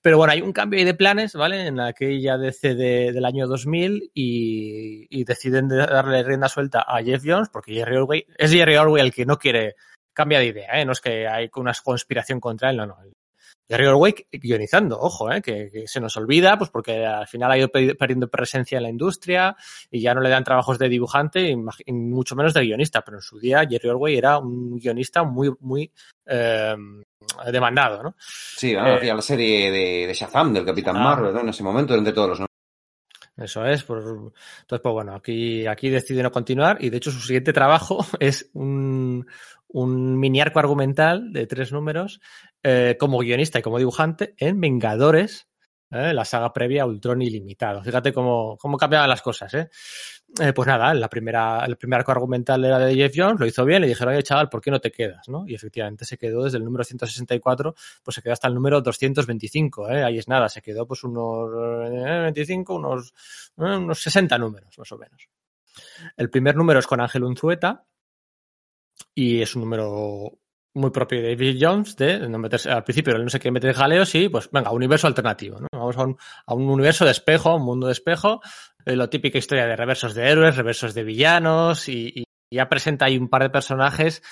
Pero 0.00 0.18
bueno, 0.18 0.32
hay 0.32 0.40
un 0.40 0.52
cambio 0.52 0.78
ahí 0.78 0.84
de 0.84 0.94
planes, 0.94 1.34
¿vale? 1.34 1.66
En 1.66 1.80
aquella 1.80 2.38
DC 2.38 2.76
de, 2.76 3.12
del 3.12 3.24
año 3.24 3.48
2000 3.48 4.12
y, 4.14 5.08
y 5.10 5.24
deciden 5.24 5.66
de 5.66 5.78
darle 5.78 6.22
rienda 6.22 6.48
suelta 6.48 6.84
a 6.86 7.02
Jeff 7.02 7.24
Jones, 7.26 7.48
porque 7.48 7.74
Jerry 7.74 7.96
Orway 7.96 8.24
es 8.36 8.52
Jerry 8.52 8.76
Orway 8.76 9.02
el 9.02 9.12
que 9.12 9.26
no 9.26 9.36
quiere 9.36 9.74
cambia 10.12 10.40
de 10.40 10.46
idea, 10.46 10.80
¿eh? 10.80 10.84
No 10.84 10.92
es 10.92 11.00
que 11.00 11.28
hay 11.28 11.48
una 11.56 11.72
conspiración 11.84 12.40
contra 12.40 12.70
él, 12.70 12.76
no, 12.76 12.86
no. 12.86 12.96
Jerry 13.68 13.86
Orway 13.86 14.14
guionizando, 14.32 14.98
ojo, 14.98 15.30
¿eh? 15.30 15.42
que, 15.42 15.70
que, 15.70 15.86
se 15.86 16.00
nos 16.00 16.16
olvida, 16.16 16.56
pues 16.56 16.70
porque 16.70 17.04
al 17.04 17.26
final 17.26 17.50
ha 17.50 17.58
ido 17.58 17.68
perdiendo 17.68 18.28
presencia 18.28 18.78
en 18.78 18.84
la 18.84 18.88
industria 18.88 19.56
y 19.90 20.00
ya 20.00 20.14
no 20.14 20.20
le 20.20 20.30
dan 20.30 20.44
trabajos 20.44 20.78
de 20.78 20.88
dibujante 20.88 21.50
y, 21.50 21.92
mucho 21.92 22.34
menos 22.34 22.54
de 22.54 22.62
guionista, 22.62 23.02
pero 23.02 23.18
en 23.18 23.22
su 23.22 23.38
día 23.38 23.66
Jerry 23.68 23.90
Orway 23.90 24.16
era 24.16 24.38
un 24.38 24.78
guionista 24.78 25.22
muy, 25.22 25.52
muy 25.60 25.92
eh, 26.26 26.76
demandado, 27.52 28.02
¿no? 28.02 28.14
Sí, 28.18 28.74
bueno, 28.74 28.94
hacía 28.94 29.14
la 29.14 29.22
serie 29.22 29.70
de, 29.70 30.06
de, 30.06 30.14
Shazam, 30.14 30.54
del 30.54 30.64
Capitán 30.64 30.96
ah, 30.96 31.04
Marvel, 31.04 31.34
¿no? 31.34 31.40
En 31.40 31.48
ese 31.50 31.62
momento, 31.62 31.94
entre 31.94 32.12
todos 32.12 32.30
los 32.30 32.48
eso 33.38 33.64
es. 33.64 33.84
Por... 33.84 33.98
Entonces, 33.98 34.80
pues 34.82 34.92
bueno, 34.92 35.14
aquí, 35.14 35.66
aquí 35.66 35.88
decide 35.88 36.22
no 36.22 36.32
continuar 36.32 36.78
y 36.80 36.90
de 36.90 36.96
hecho 36.96 37.10
su 37.10 37.20
siguiente 37.20 37.52
trabajo 37.52 38.04
es 38.20 38.50
un, 38.52 39.26
un 39.68 40.18
mini 40.18 40.40
arco 40.40 40.58
argumental 40.58 41.32
de 41.32 41.46
tres 41.46 41.72
números 41.72 42.20
eh, 42.62 42.96
como 42.98 43.18
guionista 43.18 43.58
y 43.58 43.62
como 43.62 43.78
dibujante 43.78 44.34
en 44.38 44.60
Vengadores, 44.60 45.48
eh, 45.90 46.12
la 46.12 46.24
saga 46.24 46.52
previa 46.52 46.84
Ultron 46.84 47.22
Ilimitado. 47.22 47.82
Fíjate 47.82 48.12
cómo, 48.12 48.56
cómo 48.58 48.76
cambiaban 48.76 49.08
las 49.08 49.22
cosas. 49.22 49.52
¿eh? 49.54 49.70
Eh, 50.38 50.52
pues 50.52 50.68
nada, 50.68 50.92
la 50.92 51.08
primera, 51.08 51.64
el 51.64 51.78
primer 51.78 52.00
arco 52.00 52.12
argumental 52.12 52.62
era 52.62 52.78
de 52.78 52.94
Jeff 52.94 53.14
Jones, 53.16 53.40
lo 53.40 53.46
hizo 53.46 53.64
bien, 53.64 53.80
le 53.80 53.88
dijeron, 53.88 54.12
oye 54.12 54.22
chaval, 54.22 54.50
¿por 54.50 54.60
qué 54.60 54.70
no 54.70 54.78
te 54.78 54.90
quedas? 54.90 55.26
¿no? 55.28 55.44
Y 55.46 55.54
efectivamente 55.54 56.04
se 56.04 56.18
quedó 56.18 56.44
desde 56.44 56.58
el 56.58 56.64
número 56.64 56.84
164, 56.84 57.74
pues 58.02 58.14
se 58.14 58.20
quedó 58.20 58.34
hasta 58.34 58.48
el 58.48 58.54
número 58.54 58.82
225, 58.82 59.88
¿eh? 59.88 60.04
ahí 60.04 60.18
es 60.18 60.28
nada, 60.28 60.50
se 60.50 60.60
quedó 60.60 60.86
pues 60.86 61.02
unos 61.04 61.50
25, 61.90 62.74
unos, 62.74 63.14
unos 63.56 64.02
60 64.02 64.36
números 64.36 64.78
más 64.78 64.92
o 64.92 64.98
menos. 64.98 65.28
El 66.16 66.28
primer 66.28 66.56
número 66.56 66.78
es 66.78 66.86
con 66.86 67.00
Ángel 67.00 67.24
Unzueta 67.24 67.86
y 69.14 69.42
es 69.42 69.54
un 69.54 69.62
número 69.62 70.38
muy 70.74 70.90
propio 70.90 71.20
de 71.20 71.30
David 71.30 71.58
Jones 71.60 71.96
de 71.96 72.28
no 72.28 72.38
meterse 72.38 72.70
al 72.70 72.84
principio 72.84 73.18
no 73.18 73.28
se 73.28 73.40
quiere 73.40 73.52
meter 73.52 73.74
jaleos 73.74 74.14
y 74.14 74.28
pues 74.28 74.48
venga 74.50 74.70
universo 74.70 75.06
alternativo 75.06 75.60
¿no? 75.60 75.66
vamos 75.72 75.96
a 75.96 76.04
un, 76.04 76.16
a 76.46 76.54
un, 76.54 76.68
universo 76.68 77.04
de 77.04 77.10
espejo 77.10 77.56
un 77.56 77.64
mundo 77.64 77.86
de 77.86 77.92
espejo 77.92 78.40
eh, 78.84 79.08
típica 79.08 79.38
historia 79.38 79.66
de 79.66 79.76
reversos 79.76 80.14
de 80.14 80.28
héroes 80.28 80.56
reversos 80.56 80.94
de 80.94 81.04
villanos 81.04 81.88
y, 81.88 82.12
y, 82.14 82.24
ya 82.50 82.68
presenta 82.68 83.06
ahí 83.06 83.18
un 83.18 83.28
par 83.28 83.42
de 83.42 83.50
personajes 83.50 84.22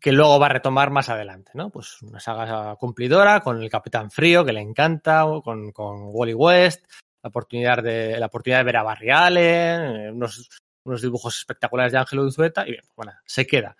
que 0.00 0.12
luego 0.12 0.38
va 0.38 0.46
a 0.46 0.50
retomar 0.50 0.90
más 0.90 1.08
adelante 1.08 1.52
no 1.54 1.70
pues 1.70 2.02
una 2.02 2.20
saga 2.20 2.76
cumplidora 2.76 3.40
con 3.40 3.62
el 3.62 3.70
Capitán 3.70 4.10
Frío 4.10 4.44
que 4.44 4.52
le 4.52 4.60
encanta 4.60 5.24
con, 5.42 5.72
con 5.72 6.10
Wally 6.12 6.34
West 6.34 6.84
la 7.22 7.28
oportunidad 7.28 7.82
de 7.82 8.18
la 8.18 8.26
oportunidad 8.26 8.60
de 8.60 8.64
ver 8.64 8.76
a 8.76 8.82
Barry 8.82 9.10
Allen 9.10 10.14
unos 10.14 10.48
unos 10.86 11.02
dibujos 11.02 11.36
espectaculares 11.38 11.92
de 11.92 11.98
Ángelo 11.98 12.22
Unzueta 12.22 12.66
y 12.66 12.72
bien, 12.72 12.84
bueno, 12.96 13.12
se 13.24 13.46
queda. 13.46 13.76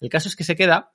El 0.00 0.08
caso 0.08 0.28
es 0.28 0.36
que 0.36 0.44
se 0.44 0.56
queda 0.56 0.92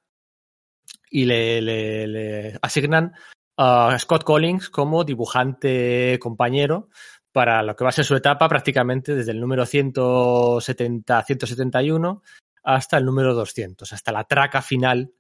y 1.10 1.26
le, 1.26 1.62
le, 1.62 2.08
le 2.08 2.60
asignan 2.62 3.14
a 3.58 3.98
Scott 4.00 4.24
Collins 4.24 4.70
como 4.70 5.04
dibujante 5.04 6.18
compañero 6.20 6.90
para 7.32 7.64
lo 7.64 7.76
que 7.76 7.84
va 7.84 7.90
a 7.90 7.94
ser 7.94 8.06
su 8.06 8.16
etapa 8.16 8.48
prácticamente 8.48 9.16
desde 9.16 9.32
el 9.32 9.40
número 9.40 9.66
170, 9.66 11.24
171 11.24 12.22
hasta 12.64 12.98
el 12.98 13.06
número 13.06 13.34
200, 13.34 13.92
hasta 13.92 14.12
la 14.12 14.24
traca 14.24 14.62
final 14.62 15.12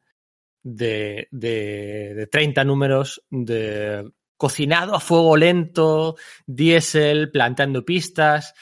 de, 0.64 1.28
de, 1.32 2.14
de 2.16 2.28
30 2.28 2.64
números 2.64 3.24
de 3.30 4.10
cocinado 4.38 4.96
a 4.96 5.00
fuego 5.00 5.38
lento, 5.38 6.16
diésel, 6.46 7.32
plantando 7.32 7.86
pistas 7.86 8.54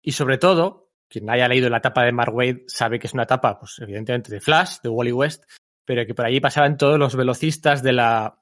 y 0.00 0.12
sobre 0.12 0.38
todo, 0.38 0.81
quien 1.12 1.28
haya 1.28 1.46
leído 1.46 1.68
la 1.68 1.76
etapa 1.76 2.04
de 2.04 2.12
Mark 2.12 2.34
Wade 2.34 2.64
sabe 2.66 2.98
que 2.98 3.06
es 3.06 3.12
una 3.12 3.24
etapa, 3.24 3.58
pues 3.58 3.78
evidentemente 3.80 4.32
de 4.32 4.40
Flash, 4.40 4.78
de 4.82 4.88
Wally 4.88 5.12
West, 5.12 5.44
pero 5.84 6.06
que 6.06 6.14
por 6.14 6.24
allí 6.24 6.40
pasaban 6.40 6.78
todos 6.78 6.98
los 6.98 7.14
velocistas 7.14 7.82
de 7.82 7.92
la 7.92 8.38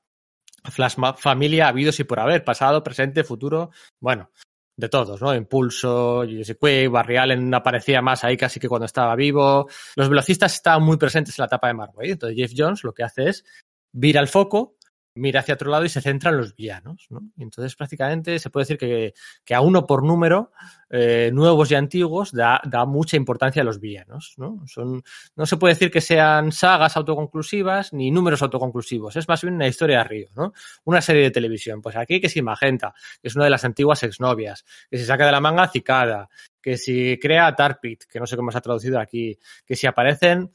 Flash 0.64 0.94
familia 1.16 1.68
habidos 1.68 1.98
y 1.98 2.04
por 2.04 2.20
haber, 2.20 2.44
pasado, 2.44 2.84
presente, 2.84 3.24
futuro, 3.24 3.70
bueno, 3.98 4.30
de 4.76 4.88
todos, 4.88 5.20
¿no? 5.20 5.34
Impulso, 5.34 6.24
Jesse 6.28 6.56
Quick, 6.58 6.90
Barry 6.90 7.16
Allen 7.16 7.52
aparecía 7.52 8.00
más 8.00 8.22
ahí 8.22 8.36
casi 8.36 8.60
que 8.60 8.68
cuando 8.68 8.86
estaba 8.86 9.16
vivo. 9.16 9.68
Los 9.96 10.08
velocistas 10.08 10.54
estaban 10.54 10.82
muy 10.82 10.96
presentes 10.96 11.38
en 11.38 11.42
la 11.42 11.46
etapa 11.46 11.66
de 11.66 11.74
Marvel. 11.74 12.10
Entonces 12.10 12.38
Jeff 12.38 12.52
Jones 12.56 12.84
lo 12.84 12.94
que 12.94 13.02
hace 13.02 13.28
es 13.28 13.44
vira 13.92 14.20
el 14.20 14.28
foco 14.28 14.76
mira 15.14 15.40
hacia 15.40 15.54
otro 15.54 15.70
lado 15.70 15.84
y 15.84 15.88
se 15.88 16.00
centra 16.00 16.30
en 16.30 16.36
los 16.36 16.54
villanos. 16.54 17.06
¿no? 17.10 17.20
Y 17.36 17.42
entonces 17.42 17.74
prácticamente 17.74 18.38
se 18.38 18.50
puede 18.50 18.62
decir 18.62 18.78
que, 18.78 19.14
que 19.44 19.54
a 19.54 19.60
uno 19.60 19.86
por 19.86 20.04
número, 20.04 20.52
eh, 20.88 21.30
nuevos 21.32 21.70
y 21.70 21.74
antiguos, 21.74 22.32
da, 22.32 22.60
da, 22.64 22.84
mucha 22.84 23.16
importancia 23.16 23.62
a 23.62 23.64
los 23.64 23.80
villanos. 23.80 24.34
¿no? 24.36 24.62
Son, 24.66 25.02
no 25.36 25.46
se 25.46 25.56
puede 25.56 25.74
decir 25.74 25.90
que 25.90 26.00
sean 26.00 26.52
sagas 26.52 26.96
autoconclusivas 26.96 27.92
ni 27.92 28.10
números 28.10 28.42
autoconclusivos, 28.42 29.16
es 29.16 29.28
más 29.28 29.42
bien 29.42 29.54
una 29.54 29.68
historia 29.68 29.98
de 29.98 30.04
río, 30.04 30.28
¿no? 30.36 30.52
una 30.84 31.00
serie 31.00 31.22
de 31.22 31.30
televisión. 31.30 31.82
Pues 31.82 31.96
aquí 31.96 32.20
que 32.20 32.28
si 32.28 32.42
Magenta, 32.42 32.94
que 33.20 33.28
es 33.28 33.36
una 33.36 33.44
de 33.44 33.50
las 33.50 33.64
antiguas 33.64 34.02
exnovias, 34.02 34.64
que 34.90 34.98
se 34.98 35.04
saca 35.04 35.26
de 35.26 35.32
la 35.32 35.40
manga 35.40 35.68
Cicada, 35.68 36.28
que 36.60 36.76
si 36.76 37.18
crea 37.18 37.54
Tarpit, 37.54 38.04
que 38.04 38.20
no 38.20 38.26
sé 38.26 38.36
cómo 38.36 38.50
se 38.50 38.58
ha 38.58 38.60
traducido 38.60 38.98
aquí, 38.98 39.38
que 39.64 39.76
si 39.76 39.86
aparecen 39.86 40.50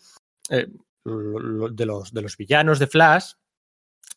eh, 0.49 0.67
de, 1.03 1.85
los, 1.85 2.13
de 2.13 2.21
los 2.21 2.37
villanos 2.37 2.79
de 2.79 2.87
Flash, 2.87 3.33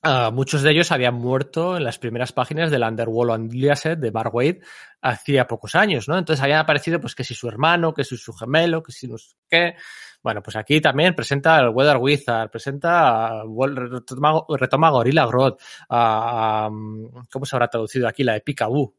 Uh, 0.04 0.30
muchos 0.30 0.62
de 0.62 0.70
ellos 0.70 0.92
habían 0.92 1.14
muerto 1.14 1.76
en 1.76 1.82
las 1.82 1.98
primeras 1.98 2.30
páginas 2.32 2.70
del 2.70 2.84
Underworld 2.84 3.32
Unleashed 3.32 3.98
de 3.98 4.12
Mark 4.12 4.32
Wade 4.32 4.60
hacía 5.02 5.48
pocos 5.48 5.74
años, 5.74 6.06
¿no? 6.06 6.16
Entonces 6.16 6.40
habían 6.40 6.60
aparecido, 6.60 7.00
pues, 7.00 7.16
que 7.16 7.24
si 7.24 7.34
su 7.34 7.48
hermano, 7.48 7.92
que 7.92 8.04
si 8.04 8.16
su 8.16 8.32
gemelo, 8.32 8.80
que 8.80 8.92
si 8.92 9.08
no 9.08 9.18
sé 9.18 9.34
qué. 9.50 9.74
Bueno, 10.22 10.40
pues 10.40 10.56
aquí 10.56 10.80
también 10.80 11.14
presenta 11.14 11.58
el 11.58 11.70
Weather 11.70 11.96
Wizard, 11.96 12.50
presenta, 12.50 13.42
retoma, 13.42 14.44
retoma 14.56 14.90
Gorilla 14.90 15.26
Grodd, 15.26 15.54
uh, 15.90 16.68
um, 16.68 17.24
¿cómo 17.30 17.44
se 17.44 17.56
habrá 17.56 17.68
traducido 17.68 18.06
aquí? 18.06 18.22
La 18.22 18.34
de 18.34 18.40
Picaboo. 18.40 18.94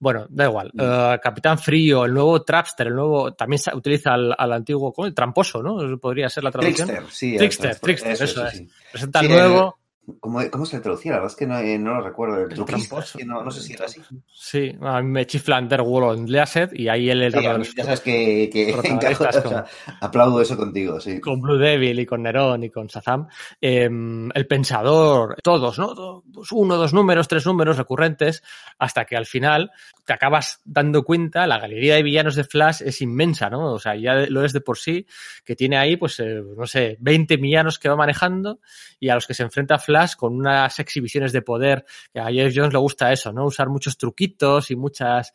Bueno, 0.00 0.26
da 0.30 0.46
igual. 0.46 0.72
Uh, 0.74 1.20
Capitán 1.22 1.58
Frío, 1.58 2.06
el 2.06 2.14
nuevo 2.14 2.42
Trapster, 2.42 2.86
el 2.86 2.94
nuevo. 2.94 3.34
También 3.34 3.60
utiliza 3.74 4.14
al, 4.14 4.34
al 4.36 4.52
antiguo. 4.52 4.92
¿Cómo? 4.92 5.06
El 5.06 5.14
tramposo, 5.14 5.62
¿no? 5.62 5.98
Podría 5.98 6.28
ser 6.28 6.42
la 6.42 6.50
traducción. 6.50 6.88
Trickster, 6.88 7.12
sí. 7.12 7.36
Trickster, 7.36 7.78
Trickster, 7.78 8.12
eso, 8.12 8.24
eso 8.24 8.46
es. 8.46 8.56
Sí. 8.56 8.68
Presenta 8.90 9.20
sí, 9.20 9.26
al 9.26 9.32
nuevo. 9.32 9.78
¿Cómo, 10.18 10.40
¿Cómo, 10.50 10.66
se 10.66 10.76
le 10.76 10.82
traducía? 10.82 11.12
La 11.12 11.18
verdad 11.18 11.32
es 11.32 11.36
que 11.36 11.46
no, 11.46 11.58
eh, 11.58 11.78
no 11.78 11.94
lo 11.94 12.00
recuerdo. 12.02 12.36
El, 12.38 12.52
el 12.52 12.64
tramposo. 12.64 13.18
No, 13.24 13.44
no, 13.44 13.50
sé 13.50 13.60
si 13.60 13.74
era 13.74 13.84
así. 13.84 14.00
Sí, 14.32 14.74
a 14.80 15.00
mí 15.02 15.08
me 15.08 15.26
chifla 15.26 15.58
Underworld 15.58 16.28
Leaset 16.28 16.72
y 16.72 16.88
ahí 16.88 17.10
él 17.10 17.30
sí, 17.30 17.40
los 17.40 17.74
Ya 17.74 17.84
sabes 17.84 18.00
que, 18.00 18.50
que 18.52 18.70
encajo, 18.84 19.24
o 19.24 19.32
sea, 19.48 19.64
aplaudo 20.00 20.40
eso 20.40 20.56
contigo, 20.56 21.00
sí. 21.00 21.20
Con 21.20 21.40
Blue 21.40 21.58
Devil 21.58 22.00
y 22.00 22.06
con 22.06 22.22
Nerón 22.22 22.64
y 22.64 22.70
con 22.70 22.86
Shazam. 22.86 23.28
Eh, 23.60 23.84
el 23.84 24.46
Pensador, 24.46 25.36
todos, 25.42 25.78
¿no? 25.78 26.22
Uno, 26.52 26.76
dos 26.76 26.92
números, 26.92 27.28
tres 27.28 27.46
números 27.46 27.76
recurrentes, 27.76 28.42
hasta 28.78 29.04
que 29.04 29.16
al 29.16 29.26
final 29.26 29.70
te 30.04 30.12
acabas 30.12 30.60
dando 30.64 31.02
cuenta, 31.04 31.46
la 31.46 31.58
galería 31.58 31.94
de 31.94 32.02
villanos 32.02 32.34
de 32.34 32.44
Flash 32.44 32.82
es 32.82 33.00
inmensa, 33.00 33.50
¿no? 33.50 33.72
O 33.72 33.78
sea, 33.78 33.94
ya 33.96 34.14
lo 34.28 34.44
es 34.44 34.52
de 34.52 34.60
por 34.60 34.78
sí, 34.78 35.06
que 35.44 35.56
tiene 35.56 35.78
ahí, 35.78 35.96
pues, 35.96 36.20
eh, 36.20 36.42
no 36.56 36.66
sé, 36.66 36.96
20 37.00 37.36
villanos 37.36 37.78
que 37.78 37.88
va 37.88 37.96
manejando 37.96 38.60
y 38.98 39.08
a 39.08 39.14
los 39.14 39.26
que 39.26 39.34
se 39.34 39.42
enfrenta 39.42 39.78
Flash 39.78 40.14
con 40.14 40.34
unas 40.34 40.78
exhibiciones 40.78 41.32
de 41.32 41.42
poder, 41.42 41.84
que 42.12 42.20
a 42.20 42.26
Jeff 42.26 42.52
Jones 42.54 42.72
le 42.72 42.78
gusta 42.78 43.12
eso, 43.12 43.32
¿no? 43.32 43.44
Usar 43.46 43.68
muchos 43.68 43.96
truquitos 43.96 44.70
y 44.70 44.76
muchas 44.76 45.32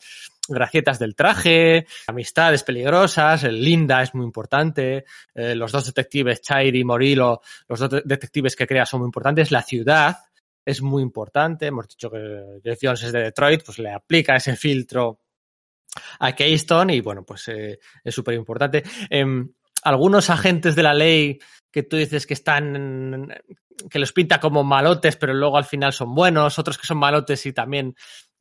gracietas 0.48 1.00
del 1.00 1.16
traje, 1.16 1.88
amistades 2.08 2.64
peligrosas, 2.64 3.44
el 3.44 3.64
Linda 3.64 4.02
es 4.02 4.14
muy 4.14 4.26
importante, 4.26 5.06
eh, 5.34 5.56
los 5.56 5.72
dos 5.72 5.86
detectives, 5.86 6.42
Chairi 6.42 6.82
y 6.82 6.84
Morilo, 6.84 7.42
los 7.68 7.80
dos 7.80 7.90
detectives 8.06 8.56
que 8.56 8.68
crea 8.68 8.86
son 8.86 9.00
muy 9.02 9.08
importantes, 9.08 9.52
la 9.52 9.64
ciudad 9.64 10.18
es 10.66 10.82
muy 10.82 11.04
importante, 11.04 11.68
hemos 11.68 11.88
dicho 11.88 12.10
que 12.10 12.60
Jeff 12.64 12.80
Jones 12.82 13.04
es 13.04 13.12
de 13.12 13.24
Detroit, 13.24 13.64
pues 13.64 13.80
le 13.80 13.92
aplica 13.92 14.36
ese 14.36 14.56
filtro 14.56 15.22
a 16.20 16.34
Keystone 16.34 16.96
y 16.96 17.02
bueno, 17.02 17.24
pues 17.24 17.48
eh, 17.50 17.80
es 18.04 18.14
súper 18.16 18.34
importante. 18.34 18.84
Eh, 19.10 19.26
algunos 19.84 20.30
agentes 20.30 20.76
de 20.76 20.84
la 20.84 20.94
ley 20.94 21.40
que 21.72 21.84
tú 21.84 21.98
dices 21.98 22.26
que 22.26 22.34
están, 22.34 23.32
que 23.90 24.00
los 24.00 24.12
pinta 24.12 24.40
como 24.40 24.64
malotes, 24.64 25.16
pero 25.16 25.34
luego 25.34 25.58
al 25.58 25.66
final 25.66 25.94
son 25.94 26.16
buenos, 26.16 26.58
otros 26.58 26.78
que 26.78 26.88
son 26.88 26.98
malotes 26.98 27.46
y 27.46 27.54
también 27.54 27.96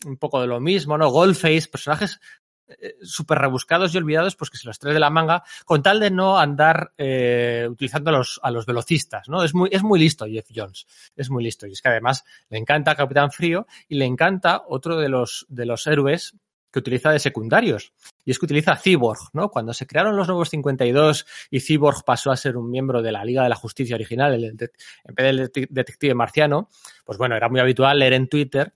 un 0.07 0.17
poco 0.17 0.41
de 0.41 0.47
lo 0.47 0.61
mismo, 0.61 0.97
¿no? 0.97 1.11
Goldface, 1.11 1.69
personajes 1.69 2.20
eh, 2.67 2.97
súper 3.02 3.39
rebuscados 3.39 3.94
y 3.94 3.99
olvidados, 3.99 4.36
pues 4.36 4.51
que 4.51 4.57
se 4.57 4.67
los 4.67 4.78
trae 4.78 4.94
de 4.94 5.01
la 5.01 5.10
manga, 5.10 5.43
con 5.65 5.83
tal 5.83 6.01
de 6.01 6.10
no 6.10 6.39
andar 6.39 6.93
eh, 6.97 7.67
utilizando 7.70 8.10
a 8.10 8.15
los, 8.15 8.41
a 8.43 8.51
los 8.51 8.65
velocistas, 8.65 9.28
¿no? 9.28 9.43
Es 9.43 9.55
muy, 9.55 9.68
es 9.73 9.83
muy 9.83 9.99
listo 9.99 10.26
Jeff 10.26 10.47
Jones, 10.55 10.86
es 11.15 11.31
muy 11.31 11.44
listo. 11.44 11.67
Y 11.67 11.73
es 11.73 11.83
que 11.83 11.89
además 11.91 12.25
le 12.49 12.59
encanta 12.59 12.94
Capitán 12.94 13.31
Frío 13.31 13.67
y 13.89 13.97
le 13.97 14.07
encanta 14.07 14.62
otro 14.67 14.97
de 14.99 15.09
los, 15.09 15.44
de 15.49 15.67
los 15.67 15.86
héroes 15.86 16.34
que 16.75 16.81
utiliza 16.81 17.12
de 17.12 17.20
secundarios. 17.20 17.93
Y 18.25 18.33
es 18.33 18.39
que 18.39 18.47
utiliza 18.47 18.75
Cyborg, 18.75 19.20
¿no? 19.33 19.49
Cuando 19.51 19.73
se 19.73 19.86
crearon 19.86 20.17
los 20.17 20.26
nuevos 20.26 20.51
52 20.51 21.26
y 21.51 21.60
Cyborg 21.60 22.05
pasó 22.05 22.33
a 22.33 22.36
ser 22.36 22.57
un 22.57 22.68
miembro 22.68 23.01
de 23.01 23.12
la 23.12 23.25
Liga 23.25 23.44
de 23.44 23.49
la 23.49 23.55
Justicia 23.55 23.94
original, 23.94 24.43
en 24.43 24.57
vez 24.57 24.67
del 25.15 25.51
detective 25.70 26.15
marciano, 26.15 26.70
pues 27.05 27.17
bueno, 27.17 27.36
era 27.36 27.49
muy 27.49 27.60
habitual 27.60 28.01
leer 28.01 28.15
en 28.15 28.28
Twitter 28.28 28.73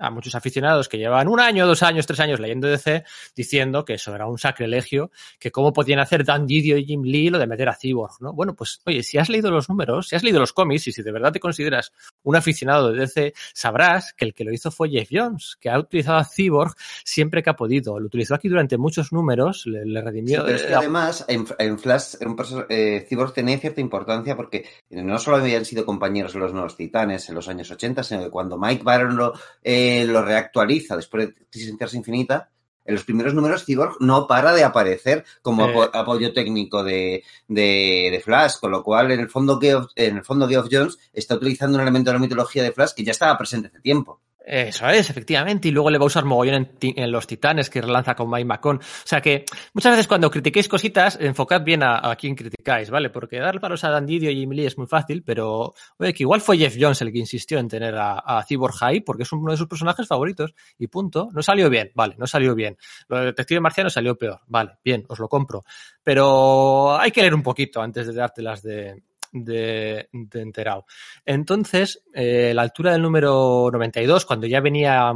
a 0.00 0.10
muchos 0.10 0.34
aficionados 0.34 0.88
que 0.88 0.98
llevan 0.98 1.28
un 1.28 1.38
año, 1.38 1.66
dos 1.66 1.82
años, 1.82 2.06
tres 2.06 2.20
años 2.20 2.40
leyendo 2.40 2.68
DC 2.68 3.04
diciendo 3.36 3.84
que 3.84 3.94
eso 3.94 4.14
era 4.14 4.26
un 4.26 4.38
sacrilegio, 4.38 5.10
que 5.38 5.52
cómo 5.52 5.72
podían 5.72 6.00
hacer 6.00 6.24
Dan 6.24 6.46
Didio 6.46 6.78
y 6.78 6.84
Jim 6.84 7.02
Lee 7.02 7.30
lo 7.30 7.38
de 7.38 7.46
meter 7.46 7.68
a 7.68 7.76
Cyborg, 7.76 8.14
¿no? 8.20 8.32
Bueno, 8.32 8.54
pues 8.54 8.80
oye, 8.86 9.02
si 9.02 9.18
has 9.18 9.28
leído 9.28 9.50
los 9.50 9.68
números, 9.68 10.08
si 10.08 10.16
has 10.16 10.22
leído 10.22 10.40
los 10.40 10.52
cómics 10.52 10.88
y 10.88 10.92
si 10.92 11.02
de 11.02 11.12
verdad 11.12 11.32
te 11.32 11.40
consideras 11.40 11.92
un 12.22 12.34
aficionado 12.34 12.90
de 12.90 13.00
DC, 13.00 13.34
sabrás 13.52 14.14
que 14.14 14.24
el 14.24 14.34
que 14.34 14.44
lo 14.44 14.52
hizo 14.52 14.70
fue 14.70 14.88
Jeff 14.88 15.08
Jones, 15.12 15.56
que 15.60 15.68
ha 15.68 15.78
utilizado 15.78 16.18
a 16.18 16.24
Cyborg 16.24 16.74
siempre 17.04 17.42
que 17.42 17.50
ha 17.50 17.56
podido. 17.56 18.00
Lo 18.00 18.06
utilizó 18.06 18.34
aquí 18.34 18.48
durante 18.48 18.78
muchos 18.78 19.12
números, 19.12 19.66
le, 19.66 19.84
le 19.84 20.00
redimió. 20.00 20.38
Sí, 20.38 20.42
pero 20.46 20.56
es 20.56 20.62
que 20.62 20.74
además 20.74 21.24
en, 21.28 21.46
en 21.58 21.78
Flash 21.78 22.14
un 22.20 22.36
eh, 22.68 23.06
Cyborg 23.06 23.34
tenía 23.34 23.58
cierta 23.58 23.80
importancia 23.80 24.34
porque 24.34 24.64
no 24.88 25.18
solo 25.18 25.36
habían 25.36 25.64
sido 25.64 25.84
compañeros 25.84 26.32
de 26.32 26.38
los 26.38 26.52
Nuevos 26.52 26.76
Titanes 26.76 27.28
en 27.28 27.34
los 27.34 27.48
años 27.48 27.70
80, 27.70 28.02
sino 28.02 28.24
que 28.24 28.30
cuando 28.30 28.56
Mike 28.56 28.82
Baron 28.82 29.16
lo 29.16 29.34
eh, 29.62 29.89
lo 30.06 30.22
reactualiza 30.22 30.96
después 30.96 31.28
de 31.28 31.34
Crisis 31.50 31.94
Infinita, 31.94 32.50
en 32.84 32.94
los 32.94 33.04
primeros 33.04 33.34
números 33.34 33.64
Cyborg 33.64 33.96
no 34.00 34.26
para 34.26 34.52
de 34.52 34.64
aparecer 34.64 35.24
como 35.42 35.64
eh. 35.64 35.70
apo 35.70 35.96
apoyo 35.96 36.32
técnico 36.32 36.82
de, 36.82 37.22
de, 37.46 38.08
de, 38.10 38.20
Flash, 38.20 38.54
con 38.60 38.70
lo 38.70 38.82
cual 38.82 39.12
en 39.12 39.20
el 39.20 39.30
fondo 39.30 39.60
Geoff, 39.60 39.92
en 39.94 40.16
el 40.16 40.24
fondo 40.24 40.48
Geoff 40.48 40.68
Jones 40.70 40.98
está 41.12 41.34
utilizando 41.36 41.76
un 41.76 41.82
elemento 41.82 42.10
de 42.10 42.14
la 42.14 42.20
mitología 42.20 42.62
de 42.62 42.72
Flash 42.72 42.92
que 42.94 43.04
ya 43.04 43.12
estaba 43.12 43.38
presente 43.38 43.68
hace 43.68 43.80
tiempo. 43.80 44.20
Eso 44.52 44.88
es, 44.88 45.08
efectivamente, 45.08 45.68
y 45.68 45.70
luego 45.70 45.90
le 45.90 45.98
va 45.98 46.02
a 46.02 46.06
usar 46.06 46.24
mogollón 46.24 46.68
en, 46.80 46.94
en, 46.96 47.12
los 47.12 47.24
titanes 47.28 47.70
que 47.70 47.80
relanza 47.80 48.16
con 48.16 48.28
Mike 48.28 48.46
McCon. 48.46 48.78
O 48.78 48.80
sea 49.04 49.20
que 49.20 49.44
muchas 49.74 49.92
veces 49.92 50.08
cuando 50.08 50.28
critiquéis 50.28 50.66
cositas, 50.66 51.16
enfocad 51.20 51.62
bien 51.62 51.84
a, 51.84 52.10
a 52.10 52.16
quién 52.16 52.34
criticáis, 52.34 52.90
¿vale? 52.90 53.10
Porque 53.10 53.38
dar 53.38 53.60
palos 53.60 53.84
a 53.84 53.90
Dan 53.90 54.06
Didio 54.06 54.28
y 54.28 54.34
Jim 54.34 54.50
Lee 54.50 54.66
es 54.66 54.76
muy 54.76 54.88
fácil, 54.88 55.22
pero 55.22 55.72
oye, 55.98 56.12
que 56.12 56.24
igual 56.24 56.40
fue 56.40 56.58
Jeff 56.58 56.74
Jones 56.76 57.00
el 57.00 57.12
que 57.12 57.20
insistió 57.20 57.60
en 57.60 57.68
tener 57.68 57.94
a, 57.94 58.18
a 58.18 58.42
Cyborg 58.42 58.74
High, 58.74 59.02
porque 59.02 59.22
es 59.22 59.30
uno 59.30 59.52
de 59.52 59.56
sus 59.56 59.68
personajes 59.68 60.08
favoritos, 60.08 60.52
y 60.76 60.88
punto. 60.88 61.28
No 61.32 61.42
salió 61.42 61.70
bien, 61.70 61.92
vale, 61.94 62.16
no 62.18 62.26
salió 62.26 62.56
bien. 62.56 62.76
Lo 63.06 63.18
del 63.18 63.26
detective 63.26 63.60
marciano 63.60 63.88
salió 63.88 64.18
peor, 64.18 64.40
vale, 64.48 64.72
bien, 64.84 65.04
os 65.06 65.20
lo 65.20 65.28
compro. 65.28 65.62
Pero 66.02 66.98
hay 66.98 67.12
que 67.12 67.20
leer 67.20 67.36
un 67.36 67.44
poquito 67.44 67.80
antes 67.80 68.08
de 68.08 68.14
dártelas 68.14 68.62
de, 68.62 69.00
de, 69.32 70.08
de. 70.12 70.86
Entonces, 71.24 72.02
eh, 72.14 72.52
la 72.54 72.62
altura 72.62 72.92
del 72.92 73.02
número 73.02 73.70
92, 73.72 74.26
cuando 74.26 74.46
ya 74.46 74.60
venía 74.60 75.12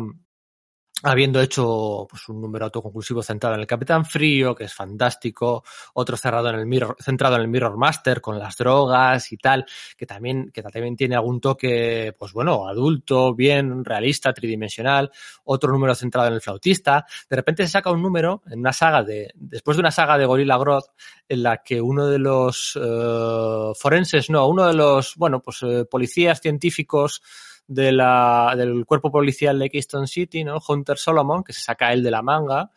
habiendo 1.04 1.40
hecho 1.40 2.06
pues, 2.08 2.28
un 2.28 2.40
número 2.40 2.64
autoconclusivo 2.64 3.22
centrado 3.22 3.54
en 3.54 3.60
el 3.60 3.66
Capitán 3.66 4.04
Frío, 4.06 4.54
que 4.54 4.64
es 4.64 4.74
fantástico, 4.74 5.62
otro 5.92 6.16
cerrado 6.16 6.48
en 6.48 6.56
el 6.56 6.66
mirror, 6.66 6.96
centrado 6.98 7.36
en 7.36 7.42
el 7.42 7.48
Mirror 7.48 7.76
Master 7.76 8.20
con 8.20 8.38
las 8.38 8.56
drogas 8.56 9.30
y 9.30 9.36
tal, 9.36 9.66
que 9.96 10.06
también, 10.06 10.50
que 10.50 10.62
también 10.62 10.96
tiene 10.96 11.14
algún 11.14 11.40
toque, 11.40 12.14
pues 12.18 12.32
bueno, 12.32 12.66
adulto, 12.66 13.34
bien, 13.34 13.84
realista, 13.84 14.32
tridimensional, 14.32 15.10
otro 15.44 15.70
número 15.70 15.94
centrado 15.94 16.28
en 16.28 16.34
el 16.34 16.40
flautista. 16.40 17.04
De 17.28 17.36
repente 17.36 17.64
se 17.66 17.72
saca 17.72 17.90
un 17.90 18.00
número 18.00 18.42
en 18.46 18.60
una 18.60 18.72
saga 18.72 19.02
de, 19.02 19.30
después 19.34 19.76
de 19.76 19.82
una 19.82 19.90
saga 19.90 20.16
de 20.16 20.24
Gorilla 20.24 20.56
Grodd, 20.56 20.84
en 21.28 21.42
la 21.42 21.58
que 21.58 21.80
uno 21.80 22.06
de 22.06 22.18
los 22.18 22.76
uh, 22.76 23.74
forenses, 23.74 24.30
no, 24.30 24.48
uno 24.48 24.66
de 24.66 24.74
los, 24.74 25.16
bueno, 25.16 25.40
pues 25.40 25.62
uh, 25.62 25.86
policías 25.90 26.40
científicos 26.40 27.20
de 27.66 27.92
la, 27.92 28.54
del 28.56 28.84
cuerpo 28.84 29.10
policial 29.10 29.58
de 29.58 29.70
Keystone 29.70 30.06
City, 30.06 30.44
¿no? 30.44 30.58
Hunter 30.66 30.98
Solomon, 30.98 31.42
que 31.42 31.52
se 31.52 31.60
saca 31.60 31.92
él 31.92 32.02
de 32.02 32.10
la 32.10 32.22
manga, 32.22 32.70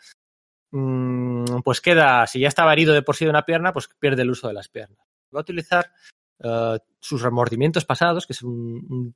mmm, 0.71 1.61
pues 1.63 1.81
queda, 1.81 2.25
si 2.27 2.39
ya 2.39 2.47
estaba 2.47 2.73
herido 2.73 2.93
de 2.93 3.01
por 3.01 3.15
sí 3.15 3.25
de 3.25 3.31
una 3.31 3.45
pierna, 3.45 3.73
pues 3.73 3.89
pierde 3.99 4.21
el 4.21 4.31
uso 4.31 4.47
de 4.47 4.53
las 4.53 4.69
piernas. 4.69 4.99
Va 5.33 5.39
a 5.39 5.41
utilizar 5.41 5.91
uh, 6.39 6.77
sus 6.99 7.21
remordimientos 7.21 7.85
pasados, 7.85 8.25
que 8.25 8.33
es 8.33 8.41
un, 8.41 8.85
un, 8.89 9.15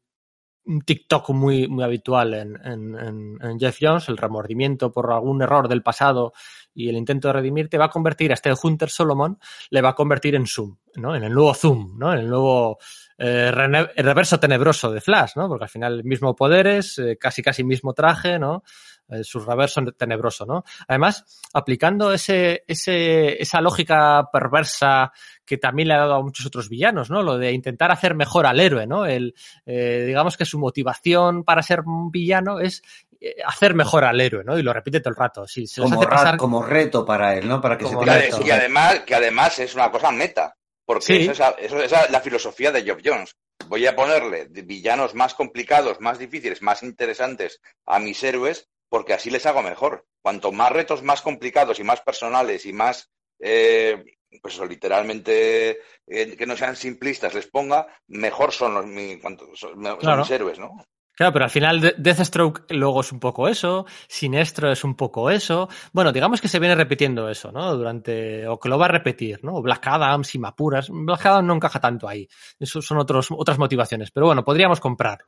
un 0.66 0.82
TikTok 0.82 1.30
muy, 1.32 1.68
muy 1.68 1.84
habitual 1.84 2.34
en, 2.34 2.58
en, 2.64 3.38
en, 3.42 3.60
Jeff 3.60 3.78
Jones, 3.82 4.10
el 4.10 4.18
remordimiento 4.18 4.92
por 4.92 5.12
algún 5.12 5.42
error 5.42 5.68
del 5.68 5.82
pasado 5.82 6.34
y 6.74 6.90
el 6.90 6.96
intento 6.96 7.28
de 7.28 7.34
redimirte, 7.34 7.78
va 7.78 7.86
a 7.86 7.90
convertir 7.90 8.32
a 8.32 8.36
este 8.36 8.54
Hunter 8.62 8.90
Solomon, 8.90 9.38
le 9.70 9.82
va 9.82 9.90
a 9.90 9.96
convertir 9.96 10.36
en 10.36 10.46
Zoom, 10.46 10.78
¿no? 10.96 11.16
En 11.16 11.24
el 11.24 11.34
nuevo 11.34 11.54
Zoom, 11.54 11.98
¿no? 11.98 12.14
En 12.14 12.20
el 12.20 12.30
nuevo 12.30 12.78
eh, 13.18 13.52
reverso 13.52 14.40
tenebroso 14.40 14.92
de 14.92 15.02
Flash, 15.02 15.34
¿no? 15.36 15.48
Porque 15.48 15.66
al 15.66 15.70
final 15.70 16.04
mismo 16.04 16.36
poderes, 16.36 16.98
eh, 17.00 17.18
casi 17.20 17.42
casi 17.42 17.64
mismo 17.64 17.94
traje, 17.94 18.40
¿no? 18.40 18.64
Eh, 19.12 19.26
su 19.26 19.42
reverso 19.42 19.82
tenebroso, 19.98 20.46
¿no? 20.46 20.64
Además, 20.88 21.26
aplicando 21.54 22.14
ese, 22.14 22.64
ese, 22.66 23.42
esa 23.42 23.60
lógica 23.60 24.30
perversa 24.32 25.12
que 25.46 25.58
también 25.58 25.90
le 25.90 25.96
ha 25.96 26.00
dado 26.00 26.16
a 26.16 26.24
muchos 26.24 26.46
otros 26.46 26.70
villanos, 26.70 27.10
¿no? 27.10 27.22
Lo 27.22 27.38
de 27.38 27.52
intentar 27.52 27.92
hacer 27.92 28.16
mejor 28.16 28.46
al 28.46 28.62
héroe, 28.62 28.88
¿no? 28.88 29.06
El, 29.06 29.36
eh, 29.66 30.06
digamos 30.08 30.38
que 30.38 30.46
su 30.46 30.58
motivación 30.60 31.44
para 31.44 31.62
ser 31.62 31.82
un 31.82 32.10
villano 32.10 32.62
es 32.62 32.82
eh, 33.20 33.36
hacer 33.46 33.76
mejor 33.76 34.06
al 34.06 34.22
héroe, 34.22 34.46
¿no? 34.46 34.58
Y 34.58 34.64
lo 34.64 34.72
repite 34.72 35.02
todo 35.02 35.10
el 35.10 35.18
rato. 35.18 35.46
Sí, 35.46 35.68
se 35.68 35.82
como, 35.82 36.00
hace 36.00 36.10
pasar... 36.10 36.38
como 36.38 36.64
reto 36.64 37.06
para 37.06 37.36
él, 37.36 37.50
¿no? 37.50 37.60
Para 37.60 37.78
que 37.78 37.84
como 37.84 38.06
se 38.06 38.14
reto. 38.14 38.42
Y 38.46 38.52
además, 38.52 39.02
que 39.02 39.16
además 39.16 39.60
es 39.60 39.76
una 39.76 39.92
cosa 39.92 40.12
meta. 40.12 40.56
Porque 40.86 41.06
sí. 41.06 41.28
esa, 41.28 41.50
esa, 41.52 41.84
esa, 41.84 42.06
es 42.06 42.12
la 42.12 42.22
filosofía 42.22 42.72
de 42.72 42.84
Geoff 42.84 43.02
Jones. 43.04 43.36
Voy 43.68 43.86
a 43.88 43.96
ponerle 43.96 44.48
villanos 44.50 45.16
más 45.16 45.34
complicados, 45.34 46.00
más 46.00 46.18
difíciles, 46.18 46.62
más 46.62 46.82
interesantes 46.82 47.62
a 47.86 48.00
mis 48.00 48.24
héroes, 48.24 48.68
porque 48.92 49.14
así 49.14 49.32
les 49.32 49.46
hago 49.46 49.64
mejor. 49.64 50.06
Cuanto 50.22 50.52
más 50.52 50.70
retos 50.70 51.02
más 51.02 51.22
complicados 51.22 51.80
y 51.80 51.84
más 51.84 52.02
personales 52.02 52.66
y 52.66 52.74
más, 52.74 53.10
eh, 53.40 54.04
pues 54.42 54.60
literalmente, 54.60 55.80
eh, 56.06 56.36
que 56.38 56.46
no 56.46 56.58
sean 56.58 56.76
simplistas 56.76 57.34
les 57.34 57.48
ponga, 57.48 57.88
mejor 58.08 58.52
son, 58.52 58.74
los, 58.74 58.86
mi, 58.86 59.18
cuanto, 59.18 59.46
son, 59.56 59.82
son 59.82 59.98
claro. 59.98 60.22
mis 60.22 60.32
héroes, 60.32 60.60
¿no? 60.60 60.76
Claro, 61.14 61.32
pero 61.32 61.46
al 61.46 61.52
final 61.52 61.96
Deathstroke 61.98 62.66
luego 62.70 63.00
es 63.00 63.12
un 63.14 63.20
poco 63.20 63.48
eso, 63.48 63.86
Sinestro 64.10 64.72
es 64.72 64.84
un 64.84 64.96
poco 64.96 65.30
eso. 65.30 65.70
Bueno, 65.94 66.12
digamos 66.12 66.42
que 66.42 66.50
se 66.50 66.60
viene 66.60 66.76
repitiendo 66.76 67.30
eso, 67.30 67.52
¿no? 67.52 67.76
Durante, 67.76 68.46
o 68.48 68.60
que 68.60 68.70
lo 68.70 68.78
va 68.78 68.86
a 68.86 68.90
repetir, 68.90 69.42
¿no? 69.44 69.62
Black 69.62 69.88
Adam, 69.88 70.24
Simapuras. 70.26 70.90
Black 70.90 71.26
Adam 71.26 71.48
no 71.48 71.56
encaja 71.56 71.80
tanto 71.80 72.08
ahí. 72.08 72.28
Eso 72.60 72.82
son 72.82 72.98
otros, 72.98 73.28
otras 73.32 73.58
motivaciones. 73.58 74.12
Pero 74.12 74.26
bueno, 74.26 74.44
podríamos 74.44 74.80
comprarlo. 74.80 75.28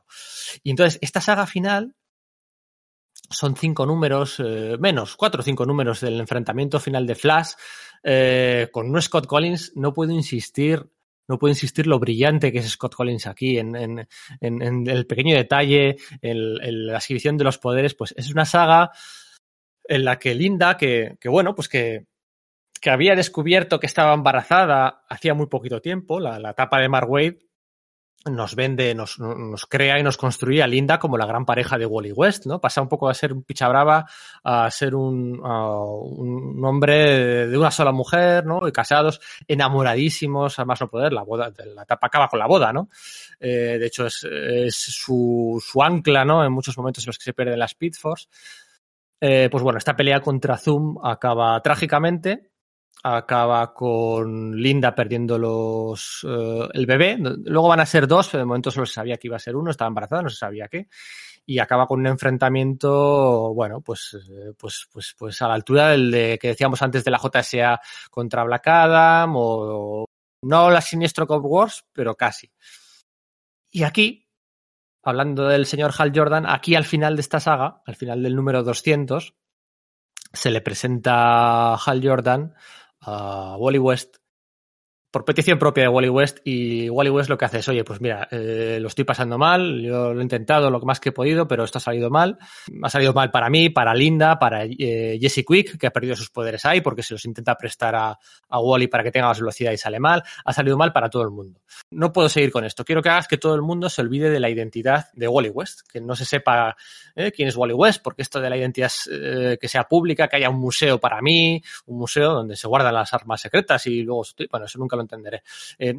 Y 0.62 0.70
entonces, 0.70 0.98
esta 1.00 1.20
saga 1.20 1.46
final 1.46 1.94
son 3.36 3.56
cinco 3.56 3.86
números, 3.86 4.40
eh, 4.40 4.76
menos, 4.78 5.16
cuatro 5.16 5.40
o 5.40 5.44
cinco 5.44 5.66
números 5.66 6.00
del 6.00 6.18
enfrentamiento 6.20 6.80
final 6.80 7.06
de 7.06 7.14
Flash. 7.14 7.52
Eh, 8.02 8.68
con 8.70 8.90
un 8.90 9.00
Scott 9.00 9.26
Collins 9.26 9.72
no 9.76 9.92
puedo 9.94 10.12
insistir, 10.12 10.86
no 11.26 11.38
puedo 11.38 11.52
insistir 11.52 11.86
lo 11.86 11.98
brillante 11.98 12.52
que 12.52 12.58
es 12.58 12.70
Scott 12.70 12.94
Collins 12.94 13.26
aquí, 13.26 13.58
en, 13.58 13.74
en, 13.76 14.08
en, 14.40 14.62
en 14.62 14.88
el 14.88 15.06
pequeño 15.06 15.36
detalle, 15.36 15.96
en, 16.20 16.86
la 16.86 16.98
exhibición 16.98 17.36
de 17.36 17.44
los 17.44 17.58
poderes, 17.58 17.94
pues 17.94 18.14
es 18.16 18.30
una 18.30 18.44
saga 18.44 18.90
en 19.86 20.04
la 20.04 20.18
que 20.18 20.34
Linda, 20.34 20.76
que, 20.76 21.16
que 21.20 21.28
bueno, 21.28 21.54
pues 21.54 21.68
que, 21.68 22.06
que 22.80 22.90
había 22.90 23.14
descubierto 23.14 23.80
que 23.80 23.86
estaba 23.86 24.14
embarazada 24.14 25.04
hacía 25.08 25.34
muy 25.34 25.46
poquito 25.46 25.80
tiempo, 25.80 26.20
la, 26.20 26.38
la 26.38 26.50
etapa 26.50 26.80
de 26.80 26.88
Mark 26.88 27.10
Wade, 27.10 27.38
nos 28.30 28.54
vende, 28.54 28.94
nos, 28.94 29.18
nos, 29.18 29.66
crea 29.66 29.98
y 29.98 30.02
nos 30.02 30.16
construye 30.16 30.62
a 30.62 30.66
Linda 30.66 30.98
como 30.98 31.18
la 31.18 31.26
gran 31.26 31.44
pareja 31.44 31.76
de 31.76 31.86
Wally 31.86 32.12
West, 32.12 32.46
¿no? 32.46 32.60
Pasa 32.60 32.80
un 32.80 32.88
poco 32.88 33.08
a 33.08 33.14
ser 33.14 33.32
un 33.32 33.42
picha 33.42 33.68
brava 33.68 34.06
a 34.42 34.70
ser 34.70 34.94
un, 34.94 35.40
un 35.40 36.64
hombre 36.64 37.46
de 37.46 37.58
una 37.58 37.70
sola 37.70 37.92
mujer, 37.92 38.46
¿no? 38.46 38.66
Y 38.66 38.72
casados, 38.72 39.20
enamoradísimos, 39.46 40.58
a 40.58 40.64
más 40.64 40.80
no 40.80 40.88
poder, 40.88 41.12
la 41.12 41.22
boda, 41.22 41.52
la 41.74 41.82
etapa 41.82 42.06
acaba 42.06 42.28
con 42.28 42.38
la 42.38 42.46
boda, 42.46 42.72
¿no? 42.72 42.88
Eh, 43.38 43.76
de 43.78 43.86
hecho, 43.86 44.06
es, 44.06 44.24
es 44.24 44.74
su, 44.74 45.62
su, 45.64 45.82
ancla, 45.82 46.24
¿no? 46.24 46.44
En 46.44 46.52
muchos 46.52 46.76
momentos 46.78 47.04
en 47.04 47.08
los 47.08 47.18
que 47.18 47.24
se 47.24 47.34
pierden 47.34 47.58
las 47.58 47.72
Speed 47.72 47.94
Force. 47.94 48.26
Eh, 49.20 49.48
pues 49.50 49.62
bueno, 49.62 49.78
esta 49.78 49.96
pelea 49.96 50.20
contra 50.20 50.56
Zoom 50.56 50.98
acaba 51.02 51.60
trágicamente 51.62 52.53
acaba 53.02 53.74
con 53.74 54.56
Linda 54.56 54.94
perdiendo 54.94 55.38
los 55.38 56.24
uh, 56.24 56.68
el 56.72 56.86
bebé. 56.86 57.18
Luego 57.18 57.68
van 57.68 57.80
a 57.80 57.86
ser 57.86 58.06
dos, 58.06 58.28
pero 58.28 58.40
de 58.40 58.46
momento 58.46 58.70
solo 58.70 58.86
se 58.86 58.94
sabía 58.94 59.18
que 59.18 59.28
iba 59.28 59.36
a 59.36 59.40
ser 59.40 59.56
uno, 59.56 59.70
estaba 59.70 59.88
embarazada, 59.88 60.22
no 60.22 60.30
se 60.30 60.36
sabía 60.36 60.68
qué. 60.68 60.88
Y 61.46 61.58
acaba 61.58 61.86
con 61.86 62.00
un 62.00 62.06
enfrentamiento, 62.06 63.52
bueno, 63.52 63.82
pues, 63.82 64.16
pues, 64.58 64.88
pues, 64.90 65.14
pues 65.18 65.42
a 65.42 65.48
la 65.48 65.54
altura 65.54 65.88
del 65.88 66.10
de 66.10 66.38
que 66.40 66.48
decíamos 66.48 66.80
antes 66.80 67.04
de 67.04 67.10
la 67.10 67.18
JSA 67.18 67.80
contra 68.10 68.44
Black 68.44 68.66
Adam, 68.68 69.34
o 69.36 70.06
no 70.42 70.70
la 70.70 70.80
Siniestro 70.80 71.26
Cop 71.26 71.44
Wars, 71.44 71.84
pero 71.92 72.14
casi. 72.14 72.50
Y 73.70 73.82
aquí, 73.82 74.26
hablando 75.02 75.48
del 75.48 75.66
señor 75.66 75.92
Hal 75.98 76.12
Jordan, 76.14 76.46
aquí 76.46 76.74
al 76.74 76.84
final 76.84 77.16
de 77.16 77.20
esta 77.20 77.40
saga, 77.40 77.82
al 77.84 77.96
final 77.96 78.22
del 78.22 78.34
número 78.34 78.62
200, 78.62 79.34
se 80.32 80.50
le 80.50 80.60
presenta 80.62 81.74
Hal 81.74 82.00
Jordan 82.02 82.54
a 83.06 83.56
Wally 83.58 83.78
West 83.78 84.18
por 85.14 85.24
petición 85.24 85.60
propia 85.60 85.84
de 85.84 85.88
Wally 85.90 86.08
West 86.08 86.38
y 86.42 86.90
Wally 86.90 87.08
West 87.08 87.30
lo 87.30 87.38
que 87.38 87.44
hace 87.44 87.58
es, 87.58 87.68
oye, 87.68 87.84
pues 87.84 88.00
mira, 88.00 88.26
eh, 88.32 88.78
lo 88.80 88.88
estoy 88.88 89.04
pasando 89.04 89.38
mal, 89.38 89.80
yo 89.80 90.12
lo 90.12 90.18
he 90.18 90.22
intentado 90.24 90.70
lo 90.70 90.80
más 90.80 90.98
que 90.98 91.10
he 91.10 91.12
podido, 91.12 91.46
pero 91.46 91.62
esto 91.62 91.78
ha 91.78 91.80
salido 91.80 92.10
mal. 92.10 92.36
Ha 92.82 92.90
salido 92.90 93.12
mal 93.12 93.30
para 93.30 93.48
mí, 93.48 93.70
para 93.70 93.94
Linda, 93.94 94.40
para 94.40 94.64
eh, 94.64 95.16
Jesse 95.20 95.44
Quick, 95.46 95.78
que 95.78 95.86
ha 95.86 95.92
perdido 95.92 96.16
sus 96.16 96.30
poderes 96.30 96.64
ahí 96.64 96.80
porque 96.80 97.04
se 97.04 97.14
los 97.14 97.24
intenta 97.26 97.54
prestar 97.54 97.94
a, 97.94 98.18
a, 98.48 98.58
Wally 98.58 98.88
para 98.88 99.04
que 99.04 99.12
tenga 99.12 99.28
más 99.28 99.38
velocidad 99.38 99.70
y 99.70 99.76
sale 99.76 100.00
mal. 100.00 100.24
Ha 100.44 100.52
salido 100.52 100.76
mal 100.76 100.92
para 100.92 101.08
todo 101.08 101.22
el 101.22 101.30
mundo. 101.30 101.60
No 101.92 102.12
puedo 102.12 102.28
seguir 102.28 102.50
con 102.50 102.64
esto. 102.64 102.84
Quiero 102.84 103.00
que 103.00 103.10
hagas 103.10 103.28
que 103.28 103.38
todo 103.38 103.54
el 103.54 103.62
mundo 103.62 103.88
se 103.88 104.02
olvide 104.02 104.30
de 104.30 104.40
la 104.40 104.50
identidad 104.50 105.12
de 105.12 105.28
Wally 105.28 105.50
West, 105.50 105.82
que 105.88 106.00
no 106.00 106.16
se 106.16 106.24
sepa 106.24 106.76
eh, 107.14 107.30
quién 107.30 107.46
es 107.46 107.56
Wally 107.56 107.74
West, 107.74 108.02
porque 108.02 108.22
esto 108.22 108.40
de 108.40 108.50
la 108.50 108.56
identidad 108.56 108.90
eh, 109.12 109.58
que 109.60 109.68
sea 109.68 109.84
pública, 109.84 110.26
que 110.26 110.38
haya 110.38 110.50
un 110.50 110.58
museo 110.58 110.98
para 110.98 111.22
mí, 111.22 111.62
un 111.86 111.98
museo 111.98 112.32
donde 112.32 112.56
se 112.56 112.66
guardan 112.66 112.94
las 112.94 113.14
armas 113.14 113.40
secretas 113.40 113.86
y 113.86 114.02
luego, 114.02 114.24
bueno, 114.50 114.66
eso 114.66 114.80
nunca 114.80 114.96
lo 114.96 115.03
entenderé. 115.04 115.42
Eh, 115.78 115.94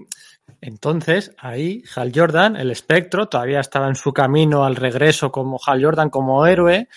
entonces, 0.61 1.33
ahí 1.37 1.83
Hal 1.95 2.11
Jordan, 2.13 2.55
el 2.55 2.71
espectro, 2.71 3.27
todavía 3.27 3.59
estaba 3.59 3.87
en 3.87 3.95
su 3.95 4.13
camino 4.13 4.65
al 4.65 4.75
regreso 4.75 5.31
como 5.31 5.59
Hal 5.65 5.83
Jordan 5.83 6.09
como 6.09 6.45
héroe, 6.45 6.89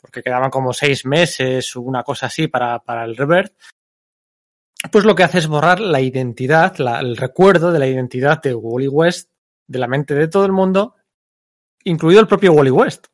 porque 0.00 0.22
quedaban 0.22 0.50
como 0.50 0.72
seis 0.72 1.06
meses 1.06 1.76
o 1.76 1.80
una 1.80 2.02
cosa 2.02 2.26
así 2.26 2.48
para, 2.48 2.80
para 2.80 3.04
el 3.04 3.16
revert. 3.16 3.54
Pues 4.90 5.04
lo 5.04 5.14
que 5.14 5.22
hace 5.22 5.38
es 5.38 5.46
borrar 5.46 5.78
la 5.80 6.00
identidad, 6.00 6.76
la, 6.78 6.98
el 7.00 7.16
recuerdo 7.16 7.70
de 7.70 7.78
la 7.78 7.86
identidad 7.86 8.42
de 8.42 8.54
Wally 8.54 8.88
West 8.88 9.30
de 9.68 9.78
la 9.78 9.86
mente 9.86 10.14
de 10.14 10.28
todo 10.28 10.44
el 10.44 10.52
mundo, 10.52 10.96
incluido 11.84 12.20
el 12.20 12.26
propio 12.26 12.52
Wally 12.52 12.70
West. 12.70 13.06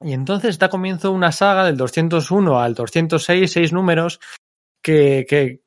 Y 0.00 0.12
entonces 0.12 0.58
da 0.58 0.68
comienzo 0.68 1.12
una 1.12 1.32
saga 1.32 1.64
del 1.64 1.76
201 1.76 2.60
al 2.60 2.74
206, 2.74 3.50
seis 3.50 3.72
números, 3.72 4.20
que, 4.82 5.24
que, 5.28 5.62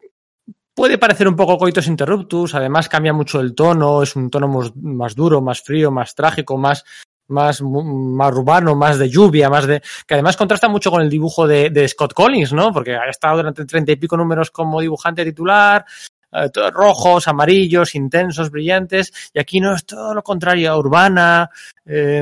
Puede 0.76 0.98
parecer 0.98 1.30
un 1.30 1.38
poco 1.38 1.58
coitos 1.58 1.88
interruptus, 1.88 2.54
además 2.54 2.90
cambia 2.90 3.14
mucho 3.14 3.40
el 3.40 3.56
tono, 3.56 4.04
es 4.04 4.14
un 4.18 4.30
tono 4.30 4.50
más, 4.76 5.16
duro, 5.16 5.42
más 5.42 5.62
frío, 5.62 5.90
más 5.90 6.14
trágico, 6.14 6.58
más, 6.58 6.84
más, 7.30 7.62
más 7.62 8.34
urbano, 8.34 8.76
más 8.76 9.00
de 9.00 9.10
lluvia, 9.10 9.50
más 9.50 9.68
de. 9.68 9.82
que 10.06 10.14
además 10.16 10.36
contrasta 10.36 10.68
mucho 10.68 10.92
con 10.92 11.02
el 11.02 11.10
dibujo 11.10 11.48
de, 11.48 11.70
de 11.70 11.88
Scott 11.88 12.14
Collins, 12.14 12.52
¿no? 12.52 12.74
Porque 12.74 12.94
ha 12.94 13.10
estado 13.10 13.38
durante 13.38 13.64
treinta 13.64 13.94
y 13.94 13.96
pico 13.96 14.18
números 14.18 14.52
como 14.52 14.82
dibujante 14.82 15.24
titular, 15.24 15.86
eh, 16.34 16.50
rojos, 16.74 17.30
amarillos, 17.30 17.96
intensos, 17.96 18.52
brillantes, 18.52 19.32
y 19.34 19.40
aquí 19.40 19.62
no 19.62 19.76
es 19.76 19.86
todo 19.86 20.14
lo 20.14 20.24
contrario, 20.24 20.78
urbana, 20.78 21.50
eh, 21.86 22.22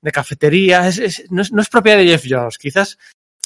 de 0.00 0.10
cafetería, 0.10 0.88
es, 0.88 0.98
es, 0.98 1.30
no, 1.30 1.42
es, 1.42 1.52
no 1.52 1.60
es 1.60 1.68
propia 1.68 1.98
de 1.98 2.06
Jeff 2.06 2.24
Jones, 2.26 2.56
quizás 2.56 2.96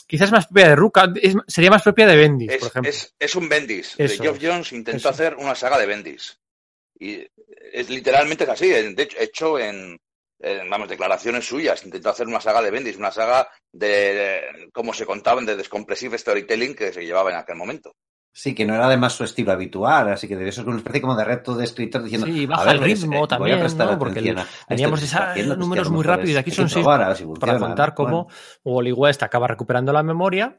quizás 0.07 0.31
más 0.33 0.47
propia 0.47 0.69
de 0.69 0.77
Ruka, 0.77 1.13
es, 1.21 1.35
sería 1.47 1.71
más 1.71 1.83
propia 1.83 2.07
de 2.07 2.17
Bendis, 2.17 2.53
es, 2.53 2.59
por 2.59 2.69
ejemplo. 2.69 2.91
Es, 2.91 3.15
es 3.19 3.35
un 3.35 3.49
Bendis. 3.49 3.95
Eso, 3.99 4.23
Geoff 4.23 4.39
Jones 4.41 4.73
intentó 4.73 4.99
eso. 4.99 5.09
hacer 5.09 5.37
una 5.37 5.55
saga 5.55 5.79
de 5.79 5.87
Bendis. 5.87 6.39
Y 6.99 7.27
es 7.73 7.91
literalmente 7.91 8.45
así. 8.45 8.69
De 8.69 9.03
hecho, 9.03 9.19
hecho 9.19 9.59
en, 9.59 9.99
en, 10.39 10.71
vamos, 10.71 10.89
declaraciones 10.89 11.47
suyas. 11.47 11.85
Intentó 11.85 12.11
hacer 12.11 12.27
una 12.27 12.41
saga 12.41 12.63
de 12.63 12.71
Bendis, 12.71 12.97
una 12.97 13.11
saga 13.11 13.51
de, 13.73 13.89
de 13.89 14.71
como 14.73 14.95
se 14.95 15.07
contaban, 15.07 15.47
de 15.47 15.57
descompressive 15.57 16.19
storytelling 16.19 16.75
que 16.75 16.93
se 16.93 17.05
llevaba 17.05 17.31
en 17.31 17.37
aquel 17.37 17.57
momento. 17.57 17.97
Sí, 18.35 18.55
que 18.55 18.65
no 18.65 18.75
era 18.75 18.87
además 18.87 19.13
su 19.13 19.25
estilo 19.25 19.53
habitual, 19.53 20.11
así 20.11 20.27
que 20.27 20.37
debió 20.37 20.51
ser 20.51 20.67
una 20.67 20.79
especie 20.79 21.03
como 21.03 21.15
de 21.15 21.25
reto 21.25 21.55
de 21.55 21.65
escritor 21.65 22.03
diciendo. 22.03 22.27
Sí, 22.27 22.47
baja 22.47 22.65
ver, 22.65 22.77
el 22.77 22.83
ritmo 22.83 23.25
eh, 23.25 23.29
también, 23.29 23.61
¿no? 23.61 23.99
Porque 23.99 24.35
teníamos 24.67 25.03
esos 25.03 25.59
números 25.59 25.91
muy 25.91 26.03
rápidos 26.03 26.31
y 26.31 26.37
aquí 26.37 26.51
son 26.51 26.71
seis 26.71 26.87
si 27.17 27.27
para 27.39 27.59
contar 27.59 27.95
cómo 27.95 28.25
bueno. 28.25 28.37
Wally 28.65 28.93
West 28.93 29.23
acaba 29.23 29.49
recuperando 29.49 29.93
la 29.93 30.03
memoria. 30.03 30.59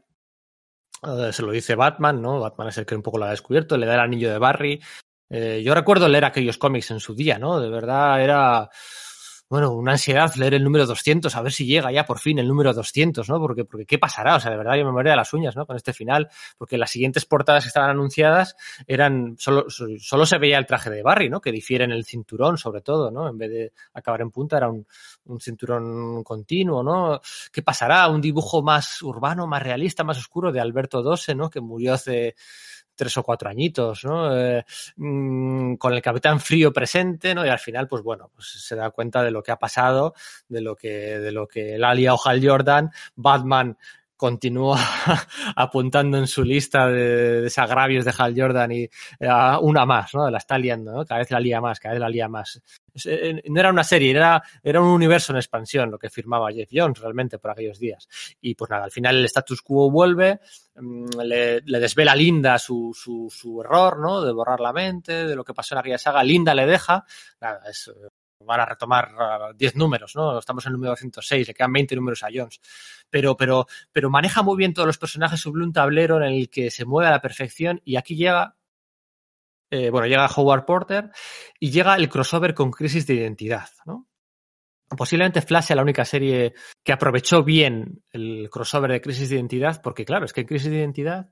Uh, 1.02 1.32
se 1.34 1.42
lo 1.42 1.52
dice 1.52 1.76
Batman, 1.76 2.22
¿no? 2.22 2.40
Batman 2.40 2.68
es 2.68 2.78
el 2.78 2.86
que 2.86 2.96
un 2.96 3.02
poco 3.02 3.18
lo 3.18 3.26
ha 3.26 3.32
descubierto, 3.32 3.76
le 3.76 3.88
da 3.88 3.96
el 3.96 4.00
anillo 4.02 4.32
de 4.32 4.38
Barry. 4.38 4.82
Eh, 5.30 5.64
yo 5.66 5.74
recuerdo 5.74 6.08
leer 6.08 6.26
aquellos 6.26 6.60
cómics 6.60 6.92
en 6.92 7.00
su 7.00 7.16
día, 7.16 7.40
¿no? 7.40 7.60
De 7.60 7.70
verdad 7.70 8.24
era 8.24 8.70
bueno, 9.50 9.72
una 9.72 9.92
ansiedad 9.94 10.34
leer 10.36 10.56
el 10.56 10.64
número 10.64 10.86
200, 10.86 11.36
a 11.36 11.42
ver 11.42 11.52
si 11.52 11.66
llega 11.66 11.92
ya 11.92 12.06
por 12.06 12.20
fin 12.20 12.40
el 12.40 12.48
número 12.48 12.74
200, 12.74 13.30
¿no? 13.30 13.40
Porque, 13.40 13.66
porque 13.66 13.86
¿qué 13.86 14.00
pasará? 14.00 14.36
O 14.36 14.40
sea, 14.40 14.52
de 14.52 14.58
verdad 14.58 14.76
yo 14.76 14.86
me 14.86 14.92
moría 14.92 15.12
de 15.12 15.18
las 15.18 15.34
uñas, 15.34 15.56
¿no? 15.56 15.66
Con 15.66 15.76
este 15.76 15.94
final, 15.94 16.30
porque 16.58 16.78
las 16.78 16.90
siguientes 16.90 17.26
portadas 17.26 17.64
que 17.64 17.68
estaban 17.68 17.92
anunciadas 17.92 18.56
eran, 18.88 19.36
solo, 19.38 19.66
solo 19.70 20.26
se 20.26 20.38
veía 20.38 20.58
el 20.58 20.66
traje 20.66 20.90
de 20.90 21.04
Barry, 21.04 21.30
¿no? 21.30 21.40
Que 21.40 21.52
difiere 21.52 21.84
en 21.84 21.92
el 21.92 22.06
cinturón, 22.06 22.58
sobre 22.58 22.82
todo, 22.82 23.12
¿no? 23.12 23.30
En 23.30 23.38
vez 23.38 23.52
de 23.52 23.74
acabar 23.94 24.22
en 24.22 24.32
punta, 24.32 24.58
era 24.58 24.70
un, 24.70 24.88
un 25.26 25.40
cinturón 25.40 26.24
continuo, 26.24 26.82
¿no? 26.82 27.22
¿Qué 27.52 27.62
pasará? 27.62 28.08
Un 28.08 28.22
dibujo 28.22 28.64
más 28.64 29.02
urbano, 29.02 29.46
más 29.46 29.62
realista, 29.62 30.04
más 30.04 30.18
oscuro 30.18 30.52
de 30.52 30.60
Alberto 30.62 31.04
Dose, 31.04 31.36
¿no? 31.36 31.50
Que 31.50 31.62
murió 31.62 31.94
hace 31.94 32.36
tres 32.96 33.18
o 33.18 33.24
cuatro 33.24 33.50
añitos, 33.50 34.04
¿no? 34.06 34.38
Eh, 34.38 34.64
mmm, 34.98 35.76
con 35.76 35.94
el 35.94 36.02
Capitán 36.02 36.40
Frío 36.40 36.72
presente, 36.72 37.34
¿no? 37.36 37.46
Y 37.46 37.50
al 37.50 37.60
final, 37.60 37.88
pues 37.88 38.04
bueno, 38.04 38.30
pues 38.34 38.48
se 38.48 38.76
da 38.76 38.92
cuenta 38.92 39.24
de 39.24 39.32
lo 39.32 39.42
que 39.42 39.52
ha 39.52 39.58
pasado, 39.58 40.14
de 40.48 40.62
lo 40.62 40.76
que, 40.76 41.20
de 41.20 41.32
lo 41.32 41.48
que 41.48 41.76
el 41.76 41.84
alia 41.84 42.14
Hal 42.24 42.46
Jordan, 42.46 42.92
Batman 43.16 43.78
continúa 44.24 44.80
apuntando 45.58 46.18
en 46.18 46.28
su 46.28 46.46
lista 46.46 46.88
de 46.88 47.42
desagravios 47.42 48.06
de 48.06 48.14
Hal 48.18 48.34
Jordan 48.34 48.72
y 48.72 48.86
uh, 49.20 49.60
una 49.60 49.86
más, 49.86 50.14
¿no? 50.14 50.32
La 50.32 50.38
está 50.38 50.58
liando, 50.58 50.94
¿no? 50.94 51.06
Cada 51.06 51.20
vez 51.20 51.32
la 51.32 51.42
lía 51.42 51.60
más, 51.60 51.78
cada 51.78 51.96
vez 51.96 52.00
la 52.00 52.08
lía 52.08 52.30
más. 52.30 52.62
Eh, 53.04 53.42
no 53.50 53.60
era 53.60 53.70
una 53.70 53.84
serie, 53.84 54.12
era, 54.12 54.42
era 54.64 54.80
un 54.80 54.88
universo 54.88 55.34
en 55.34 55.40
expansión 55.40 55.92
lo 55.92 56.00
que 56.00 56.10
firmaba 56.10 56.54
Jeff 56.54 56.70
Jones 56.72 57.02
realmente 57.02 57.38
por 57.38 57.52
aquellos 57.52 57.78
días. 57.78 58.08
Y 58.40 58.56
pues 58.56 58.72
nada, 58.72 58.86
al 58.86 58.92
final 58.92 59.18
el 59.18 59.26
status 59.26 59.62
quo 59.62 59.92
vuelve, 59.92 60.40
le, 61.22 61.60
le 61.60 61.80
desvela 61.82 62.14
a 62.14 62.16
Linda 62.16 62.58
su, 62.60 62.94
su, 62.98 63.28
su, 63.30 63.60
error, 63.60 64.00
¿no? 64.00 64.22
De 64.22 64.32
borrar 64.32 64.62
la 64.62 64.72
mente, 64.72 65.28
de 65.28 65.36
lo 65.36 65.44
que 65.44 65.54
pasó 65.54 65.76
en 65.76 65.80
aquella 65.80 65.98
saga. 65.98 66.24
Linda 66.24 66.56
le 66.56 66.66
deja, 66.66 67.04
nada, 67.42 67.60
es 67.70 67.92
van 68.46 68.60
a 68.60 68.66
retomar 68.66 69.12
10 69.56 69.76
uh, 69.76 69.78
números, 69.78 70.16
¿no? 70.16 70.40
Estamos 70.40 70.66
en 70.66 70.70
el 70.70 70.74
número 70.74 70.92
206, 70.92 71.48
le 71.48 71.54
quedan 71.54 71.74
20 71.74 71.96
números 71.96 72.24
a 72.24 72.28
Jones. 72.34 72.60
Pero, 73.10 73.36
pero, 73.38 73.68
pero 73.92 74.10
maneja 74.10 74.42
muy 74.42 74.58
bien 74.58 74.74
todos 74.74 74.88
los 74.88 74.98
personajes 74.98 75.40
sobre 75.40 75.64
un 75.64 75.74
tablero 75.74 76.18
en 76.18 76.24
el 76.24 76.50
que 76.50 76.72
se 76.72 76.86
mueve 76.86 77.08
a 77.08 77.12
la 77.12 77.22
perfección 77.22 77.82
y 77.84 77.96
aquí 77.96 78.16
llega, 78.16 78.56
eh, 79.72 79.90
bueno, 79.90 80.08
llega 80.08 80.28
Howard 80.28 80.66
Porter 80.66 81.12
y 81.60 81.72
llega 81.72 81.96
el 81.96 82.10
crossover 82.10 82.54
con 82.54 82.72
Crisis 82.72 83.08
de 83.08 83.16
Identidad, 83.16 83.70
¿no? 83.86 84.08
Posiblemente 84.98 85.42
Flash 85.42 85.66
sea 85.66 85.76
la 85.76 85.82
única 85.82 86.06
serie 86.06 86.54
que 86.84 86.94
aprovechó 86.94 87.44
bien 87.44 88.04
el 88.12 88.50
crossover 88.52 88.92
de 88.92 89.02
Crisis 89.02 89.30
de 89.30 89.36
Identidad, 89.36 89.82
porque 89.82 90.06
claro, 90.06 90.26
es 90.26 90.34
que 90.34 90.42
en 90.42 90.48
Crisis 90.48 90.70
de 90.70 90.78
Identidad, 90.78 91.30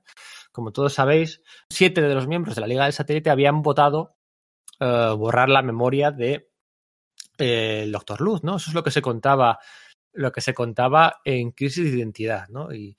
como 0.50 0.72
todos 0.72 0.94
sabéis, 0.94 1.42
siete 1.70 2.02
de 2.02 2.14
los 2.14 2.26
miembros 2.26 2.54
de 2.54 2.60
la 2.60 2.66
Liga 2.66 2.84
del 2.84 2.92
Satélite 2.92 3.30
habían 3.30 3.62
votado 3.62 4.16
uh, 4.80 5.16
borrar 5.16 5.48
la 5.48 5.62
memoria 5.62 6.10
de 6.10 6.51
eh, 7.42 7.82
el 7.82 7.92
Doctor 7.92 8.20
Luz, 8.20 8.42
¿no? 8.42 8.56
Eso 8.56 8.70
es 8.70 8.74
lo 8.74 8.82
que 8.82 8.90
se 8.90 9.02
contaba 9.02 9.58
lo 10.14 10.30
que 10.30 10.40
se 10.40 10.54
contaba 10.54 11.20
en 11.24 11.52
Crisis 11.52 11.90
de 11.90 11.98
Identidad, 11.98 12.48
¿no? 12.48 12.72
Y 12.72 12.96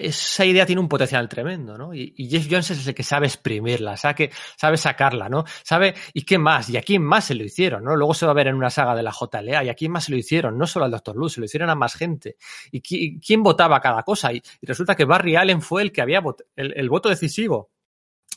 esa 0.00 0.44
idea 0.44 0.66
tiene 0.66 0.80
un 0.80 0.88
potencial 0.88 1.28
tremendo, 1.28 1.78
¿no? 1.78 1.94
Y, 1.94 2.12
y, 2.16 2.28
Jeff 2.28 2.48
Jones 2.50 2.70
es 2.72 2.86
el 2.88 2.94
que 2.94 3.04
sabe 3.04 3.26
exprimirla, 3.26 3.96
sabe, 3.96 4.30
sabe 4.56 4.76
sacarla, 4.76 5.28
¿no? 5.28 5.44
Sabe, 5.62 5.94
¿y 6.12 6.22
qué 6.22 6.38
más? 6.38 6.68
¿Y 6.70 6.76
a 6.76 6.82
quién 6.82 7.04
más 7.04 7.26
se 7.26 7.36
lo 7.36 7.44
hicieron, 7.44 7.84
no? 7.84 7.94
Luego 7.94 8.12
se 8.12 8.26
va 8.26 8.32
a 8.32 8.34
ver 8.34 8.48
en 8.48 8.56
una 8.56 8.70
saga 8.70 8.96
de 8.96 9.04
la 9.04 9.12
JLA, 9.12 9.64
¿y 9.64 9.68
a 9.68 9.74
quién 9.74 9.92
más 9.92 10.04
se 10.04 10.10
lo 10.10 10.18
hicieron? 10.18 10.58
No 10.58 10.66
solo 10.66 10.86
al 10.86 10.90
Dr. 10.90 11.14
Luz, 11.14 11.34
se 11.34 11.40
lo 11.40 11.46
hicieron 11.46 11.70
a 11.70 11.76
más 11.76 11.94
gente. 11.94 12.36
¿Y 12.72 12.80
qui, 12.80 13.20
quién 13.20 13.44
votaba 13.44 13.80
cada 13.80 14.02
cosa? 14.02 14.32
Y, 14.32 14.42
y, 14.60 14.66
resulta 14.66 14.96
que 14.96 15.04
Barry 15.04 15.36
Allen 15.36 15.62
fue 15.62 15.82
el 15.82 15.92
que 15.92 16.02
había 16.02 16.20
vot 16.20 16.42
el, 16.56 16.72
el 16.76 16.88
voto 16.88 17.08
decisivo 17.08 17.70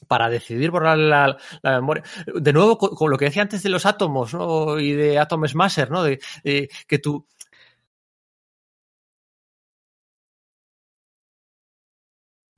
para 0.08 0.30
decidir 0.30 0.72
borrar 0.72 0.98
la, 0.98 1.38
la, 1.62 1.76
memoria. 1.80 2.04
De 2.34 2.54
nuevo, 2.54 2.78
con, 2.78 2.96
con, 2.96 3.12
lo 3.12 3.18
que 3.18 3.26
decía 3.26 3.42
antes 3.42 3.64
de 3.64 3.70
los 3.70 3.86
átomos, 3.86 4.34
¿no? 4.34 4.80
Y 4.80 4.94
de 4.94 5.20
Atom 5.20 5.48
Smasher, 5.48 5.92
¿no? 5.92 6.04
De, 6.04 6.20
de 6.44 6.70
que 6.88 7.00
tú... 7.00 7.26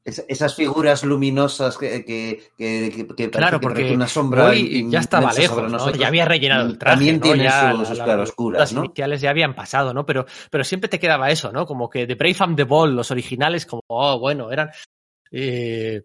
esas 0.03 0.55
figuras 0.55 1.03
luminosas 1.03 1.77
que, 1.77 2.03
que, 2.03 2.51
que, 2.57 3.07
que 3.15 3.29
claro, 3.29 3.59
que 3.59 3.63
porque 3.63 3.93
una 3.93 4.07
sombra 4.07 4.47
hoy 4.47 4.89
ya 4.89 4.99
estaba 4.99 5.31
lejos, 5.31 5.71
¿no? 5.71 5.91
ya 5.91 6.07
había 6.07 6.25
rellenado 6.25 6.67
el 6.67 6.77
traje, 6.77 6.95
también 6.95 7.17
¿no? 7.17 7.21
tiene 7.21 7.43
ya 7.43 7.73
sus, 7.73 7.99
claroscuras, 7.99 8.73
¿no? 8.73 8.85
iniciales 8.85 9.21
ya 9.21 9.29
habían 9.29 9.53
pasado, 9.53 9.93
¿no? 9.93 10.05
Pero, 10.05 10.25
pero 10.49 10.63
siempre 10.63 10.89
te 10.89 10.99
quedaba 10.99 11.29
eso, 11.29 11.51
¿no? 11.51 11.67
Como 11.67 11.87
que 11.87 12.07
The 12.07 12.15
Brave 12.15 12.35
and 12.39 12.57
the 12.57 12.63
Bold, 12.63 12.95
los 12.95 13.11
originales, 13.11 13.67
como, 13.67 13.83
oh, 13.87 14.19
bueno, 14.19 14.51
eran 14.51 14.71
eh, 15.31 16.01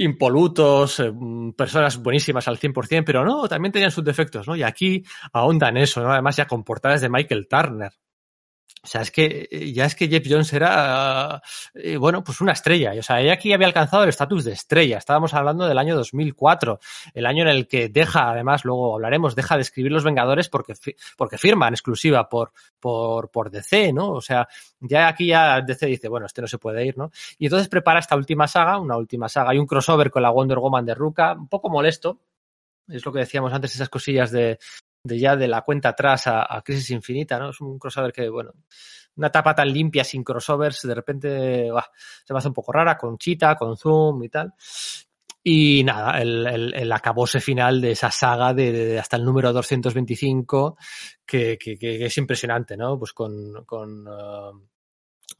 impolutos, 0.00 0.98
eh, 1.00 1.12
personas 1.54 2.02
buenísimas 2.02 2.48
al 2.48 2.58
100%, 2.58 3.04
pero 3.04 3.24
no, 3.24 3.46
también 3.48 3.70
tenían 3.70 3.90
sus 3.90 4.04
defectos, 4.04 4.48
¿no? 4.48 4.56
Y 4.56 4.62
aquí 4.62 5.04
ahondan 5.32 5.76
eso, 5.76 6.02
¿no? 6.02 6.10
Además 6.10 6.36
ya 6.36 6.46
con 6.46 6.64
portadas 6.64 7.02
de 7.02 7.10
Michael 7.10 7.46
Turner. 7.48 7.92
O 8.82 8.86
sea, 8.86 9.02
es 9.02 9.10
que 9.10 9.46
eh, 9.50 9.72
ya 9.72 9.84
es 9.84 9.94
que 9.94 10.08
Jeff 10.08 10.24
Jones 10.26 10.52
era, 10.54 11.42
eh, 11.74 11.98
bueno, 11.98 12.24
pues 12.24 12.40
una 12.40 12.52
estrella. 12.52 12.94
O 12.98 13.02
sea, 13.02 13.20
ella 13.20 13.34
aquí 13.34 13.52
había 13.52 13.66
alcanzado 13.66 14.04
el 14.04 14.08
estatus 14.08 14.44
de 14.44 14.52
estrella. 14.52 14.96
Estábamos 14.96 15.34
hablando 15.34 15.66
del 15.66 15.76
año 15.76 15.94
2004, 15.96 16.80
el 17.12 17.26
año 17.26 17.42
en 17.42 17.48
el 17.48 17.68
que 17.68 17.90
deja, 17.90 18.30
además, 18.30 18.64
luego 18.64 18.94
hablaremos, 18.94 19.36
deja 19.36 19.56
de 19.56 19.62
escribir 19.62 19.92
Los 19.92 20.04
Vengadores 20.04 20.48
porque, 20.48 20.74
porque 21.18 21.36
firma 21.36 21.68
en 21.68 21.74
exclusiva 21.74 22.26
por, 22.30 22.52
por, 22.78 23.30
por 23.30 23.50
DC, 23.50 23.92
¿no? 23.92 24.12
O 24.12 24.22
sea, 24.22 24.48
ya 24.80 25.08
aquí 25.08 25.26
ya 25.26 25.60
DC 25.60 25.84
dice, 25.84 26.08
bueno, 26.08 26.24
este 26.24 26.40
no 26.40 26.46
se 26.46 26.56
puede 26.58 26.86
ir, 26.86 26.96
¿no? 26.96 27.10
Y 27.38 27.46
entonces 27.46 27.68
prepara 27.68 28.00
esta 28.00 28.16
última 28.16 28.48
saga, 28.48 28.78
una 28.78 28.96
última 28.96 29.28
saga 29.28 29.54
y 29.54 29.58
un 29.58 29.66
crossover 29.66 30.10
con 30.10 30.22
la 30.22 30.30
Wonder 30.30 30.58
Woman 30.58 30.86
de 30.86 30.94
Ruka, 30.94 31.34
un 31.34 31.48
poco 31.48 31.68
molesto. 31.68 32.18
Es 32.88 33.04
lo 33.04 33.12
que 33.12 33.20
decíamos 33.20 33.52
antes, 33.52 33.74
esas 33.74 33.88
cosillas 33.88 34.32
de, 34.32 34.58
de 35.02 35.18
ya 35.18 35.36
de 35.36 35.48
la 35.48 35.62
cuenta 35.62 35.90
atrás 35.90 36.26
a, 36.26 36.46
a 36.54 36.62
Crisis 36.62 36.90
Infinita, 36.90 37.38
¿no? 37.38 37.50
Es 37.50 37.60
un 37.60 37.78
crossover 37.78 38.12
que, 38.12 38.28
bueno, 38.28 38.52
una 39.16 39.28
etapa 39.28 39.54
tan 39.54 39.72
limpia 39.72 40.04
sin 40.04 40.24
crossovers, 40.24 40.82
de 40.82 40.94
repente 40.94 41.70
bah, 41.70 41.90
se 42.24 42.32
me 42.32 42.38
hace 42.38 42.48
un 42.48 42.54
poco 42.54 42.72
rara 42.72 42.96
con 42.96 43.18
Cheetah, 43.18 43.56
con 43.56 43.76
Zoom 43.76 44.22
y 44.24 44.28
tal. 44.28 44.54
Y 45.42 45.82
nada, 45.84 46.20
el, 46.20 46.46
el, 46.46 46.74
el 46.74 46.92
acabose 46.92 47.40
final 47.40 47.80
de 47.80 47.92
esa 47.92 48.10
saga 48.10 48.52
de, 48.52 48.72
de 48.72 48.98
hasta 48.98 49.16
el 49.16 49.24
número 49.24 49.52
225, 49.52 50.76
que, 51.24 51.56
que, 51.58 51.78
que 51.78 52.04
es 52.04 52.18
impresionante, 52.18 52.76
¿no? 52.76 52.98
Pues 52.98 53.14
con, 53.14 53.64
con, 53.64 54.06
uh, 54.06 54.68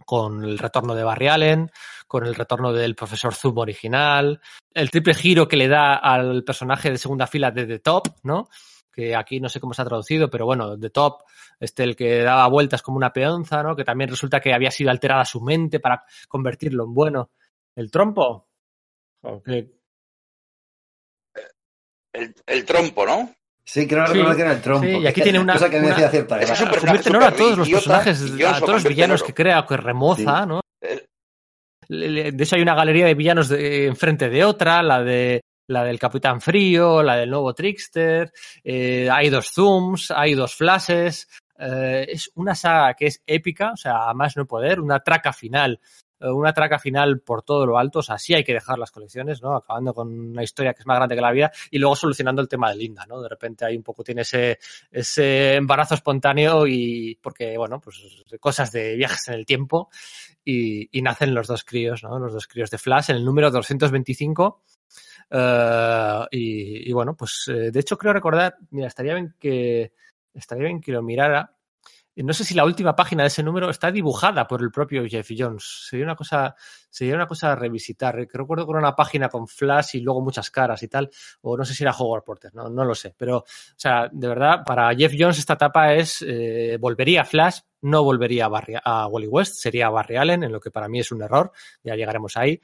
con 0.06 0.42
el 0.42 0.58
retorno 0.58 0.94
de 0.94 1.04
Barry 1.04 1.28
Allen, 1.28 1.70
con 2.06 2.24
el 2.24 2.34
retorno 2.34 2.72
del 2.72 2.94
profesor 2.94 3.34
Zoom 3.34 3.58
original, 3.58 4.40
el 4.72 4.90
triple 4.90 5.14
giro 5.14 5.46
que 5.46 5.58
le 5.58 5.68
da 5.68 5.96
al 5.96 6.44
personaje 6.44 6.90
de 6.90 6.98
segunda 6.98 7.26
fila 7.26 7.50
de 7.50 7.66
The 7.66 7.78
Top, 7.80 8.08
¿no? 8.22 8.48
Que 8.92 9.14
aquí 9.14 9.40
no 9.40 9.48
sé 9.48 9.60
cómo 9.60 9.74
se 9.74 9.82
ha 9.82 9.84
traducido, 9.84 10.28
pero 10.30 10.46
bueno, 10.46 10.78
The 10.78 10.90
Top, 10.90 11.22
este 11.58 11.84
el 11.84 11.96
que 11.96 12.22
daba 12.22 12.46
vueltas 12.48 12.82
como 12.82 12.96
una 12.96 13.12
peonza, 13.12 13.62
¿no? 13.62 13.76
Que 13.76 13.84
también 13.84 14.10
resulta 14.10 14.40
que 14.40 14.52
había 14.52 14.70
sido 14.70 14.90
alterada 14.90 15.24
su 15.24 15.40
mente 15.40 15.80
para 15.80 16.04
convertirlo 16.28 16.84
en 16.84 16.94
bueno. 16.94 17.30
¿El 17.76 17.90
trompo? 17.90 18.48
Okay. 19.22 19.72
El, 22.12 22.34
el, 22.46 22.64
trompo, 22.64 23.06
¿no? 23.06 23.32
Sí, 23.64 23.86
creo 23.86 24.06
sí, 24.08 24.14
que 24.14 24.42
era 24.42 24.52
el 24.52 24.60
trompo. 24.60 24.86
Sí, 24.86 24.98
y 24.98 25.06
aquí 25.06 25.22
tiene 25.22 25.38
una. 25.38 25.52
cosa 25.52 25.70
que 25.70 25.78
me 25.78 25.86
una, 25.86 26.08
cierta 26.08 26.40
es 26.40 26.50
a 26.50 27.34
todos 27.36 27.58
los 27.58 27.68
personajes, 27.68 28.22
a 28.44 28.58
todos 28.60 28.82
los 28.82 28.84
villanos 28.84 29.22
que 29.22 29.32
crea, 29.32 29.64
que 29.66 29.76
remoza, 29.76 30.42
Sí. 30.42 30.48
¿no? 30.48 30.60
El- 30.80 31.06
De 32.36 32.44
hecho, 32.44 32.56
hay 32.56 32.62
una 32.62 32.74
galería 32.74 33.06
de 33.06 33.14
villanos 33.14 33.48
de, 33.48 33.86
enfrente 33.86 34.28
de 34.28 34.44
otra, 34.44 34.82
la 34.82 35.02
de 35.02 35.40
la 35.70 35.84
del 35.84 35.98
Capitán 35.98 36.40
Frío, 36.40 37.02
la 37.02 37.16
del 37.16 37.30
nuevo 37.30 37.54
Trickster, 37.54 38.32
eh, 38.64 39.08
hay 39.10 39.30
dos 39.30 39.52
zooms, 39.52 40.10
hay 40.10 40.34
dos 40.34 40.54
flashes, 40.54 41.28
eh, 41.58 42.06
es 42.08 42.30
una 42.34 42.56
saga 42.56 42.94
que 42.94 43.06
es 43.06 43.22
épica, 43.24 43.72
o 43.72 43.76
sea, 43.76 44.10
a 44.10 44.14
más 44.14 44.36
no 44.36 44.46
poder, 44.46 44.80
una 44.80 44.98
traca 44.98 45.32
final, 45.32 45.78
eh, 46.18 46.28
una 46.28 46.52
traca 46.52 46.80
final 46.80 47.20
por 47.20 47.42
todo 47.44 47.66
lo 47.66 47.78
alto, 47.78 48.00
o 48.00 48.02
sea, 48.02 48.18
sí 48.18 48.34
hay 48.34 48.42
que 48.42 48.52
dejar 48.52 48.80
las 48.80 48.90
colecciones, 48.90 49.40
¿no? 49.42 49.54
Acabando 49.54 49.94
con 49.94 50.08
una 50.08 50.42
historia 50.42 50.74
que 50.74 50.80
es 50.80 50.86
más 50.86 50.96
grande 50.96 51.14
que 51.14 51.20
la 51.20 51.30
vida 51.30 51.52
y 51.70 51.78
luego 51.78 51.94
solucionando 51.94 52.42
el 52.42 52.48
tema 52.48 52.70
de 52.70 52.76
Linda, 52.76 53.06
¿no? 53.06 53.22
De 53.22 53.28
repente 53.28 53.64
hay 53.64 53.76
un 53.76 53.84
poco, 53.84 54.02
tiene 54.02 54.22
ese, 54.22 54.58
ese 54.90 55.54
embarazo 55.54 55.94
espontáneo 55.94 56.66
y 56.66 57.16
porque, 57.22 57.56
bueno, 57.56 57.80
pues 57.80 58.02
cosas 58.40 58.72
de 58.72 58.96
viajes 58.96 59.28
en 59.28 59.34
el 59.34 59.46
tiempo 59.46 59.88
y, 60.44 60.88
y 60.90 61.00
nacen 61.00 61.32
los 61.32 61.46
dos 61.46 61.62
críos, 61.62 62.02
¿no? 62.02 62.18
Los 62.18 62.32
dos 62.32 62.48
críos 62.48 62.72
de 62.72 62.78
Flash 62.78 63.10
en 63.10 63.16
el 63.18 63.24
número 63.24 63.52
225 63.52 64.62
Uh, 65.30 66.26
y, 66.30 66.90
y, 66.90 66.92
bueno, 66.92 67.16
pues 67.16 67.44
eh, 67.48 67.70
de 67.70 67.80
hecho 67.80 67.96
creo 67.96 68.12
recordar, 68.12 68.56
mira, 68.70 68.88
estaría 68.88 69.14
bien 69.14 69.36
que 69.38 69.92
estaría 70.34 70.64
bien 70.64 70.80
que 70.80 70.92
lo 70.92 71.02
mirara. 71.02 71.54
No 72.16 72.34
sé 72.34 72.44
si 72.44 72.54
la 72.54 72.64
última 72.64 72.94
página 72.94 73.22
de 73.22 73.28
ese 73.28 73.42
número 73.42 73.70
está 73.70 73.90
dibujada 73.90 74.46
por 74.46 74.60
el 74.62 74.70
propio 74.70 75.06
Jeff 75.08 75.30
Jones. 75.36 75.86
Sería 75.88 76.04
una 76.04 76.16
cosa, 76.16 76.54
sería 76.90 77.14
una 77.14 77.26
cosa 77.26 77.52
a 77.52 77.56
revisitar. 77.56 78.14
Recuerdo 78.14 78.66
que 78.66 78.72
era 78.72 78.80
una 78.80 78.96
página 78.96 79.28
con 79.28 79.46
flash 79.46 79.94
y 79.94 80.00
luego 80.00 80.20
muchas 80.20 80.50
caras 80.50 80.82
y 80.82 80.88
tal. 80.88 81.08
O 81.42 81.56
no 81.56 81.64
sé 81.64 81.72
si 81.72 81.84
era 81.84 81.92
Howard 81.92 82.24
Porter, 82.24 82.54
no, 82.54 82.68
no 82.68 82.84
lo 82.84 82.94
sé. 82.94 83.14
Pero, 83.16 83.38
o 83.38 83.44
sea, 83.76 84.08
de 84.12 84.28
verdad, 84.28 84.64
para 84.66 84.94
Jeff 84.94 85.14
Jones 85.16 85.38
esta 85.38 85.54
etapa 85.54 85.94
es 85.94 86.22
eh, 86.26 86.76
volvería 86.78 87.22
a 87.22 87.24
Flash, 87.24 87.60
no 87.82 88.04
volvería 88.04 88.46
a, 88.46 88.48
Barry, 88.48 88.74
a 88.82 89.06
Wally 89.06 89.28
West, 89.28 89.54
sería 89.54 89.88
Barry 89.88 90.16
Allen, 90.16 90.42
en 90.42 90.52
lo 90.52 90.60
que 90.60 90.70
para 90.70 90.88
mí 90.88 91.00
es 91.00 91.12
un 91.12 91.22
error. 91.22 91.52
Ya 91.82 91.94
llegaremos 91.94 92.36
ahí 92.36 92.60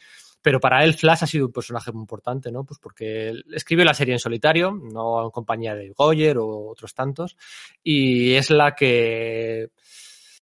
pero 0.47 0.61
para 0.61 0.85
él 0.85 0.95
Flash 0.95 1.25
ha 1.25 1.27
sido 1.27 1.47
un 1.47 1.53
personaje 1.53 1.91
muy 1.91 2.03
importante, 2.03 2.53
¿no? 2.53 2.63
Pues 2.63 2.79
porque 2.79 3.31
él 3.31 3.45
escribió 3.53 3.85
la 3.85 3.95
serie 3.95 4.15
en 4.15 4.21
solitario, 4.21 4.71
no 4.71 5.25
en 5.25 5.31
compañía 5.31 5.75
de 5.75 5.91
Goyer 5.91 6.39
o 6.39 6.69
otros 6.69 6.95
tantos, 6.95 7.37
y 7.83 8.35
es 8.35 8.51
la 8.51 8.77
que 8.77 9.73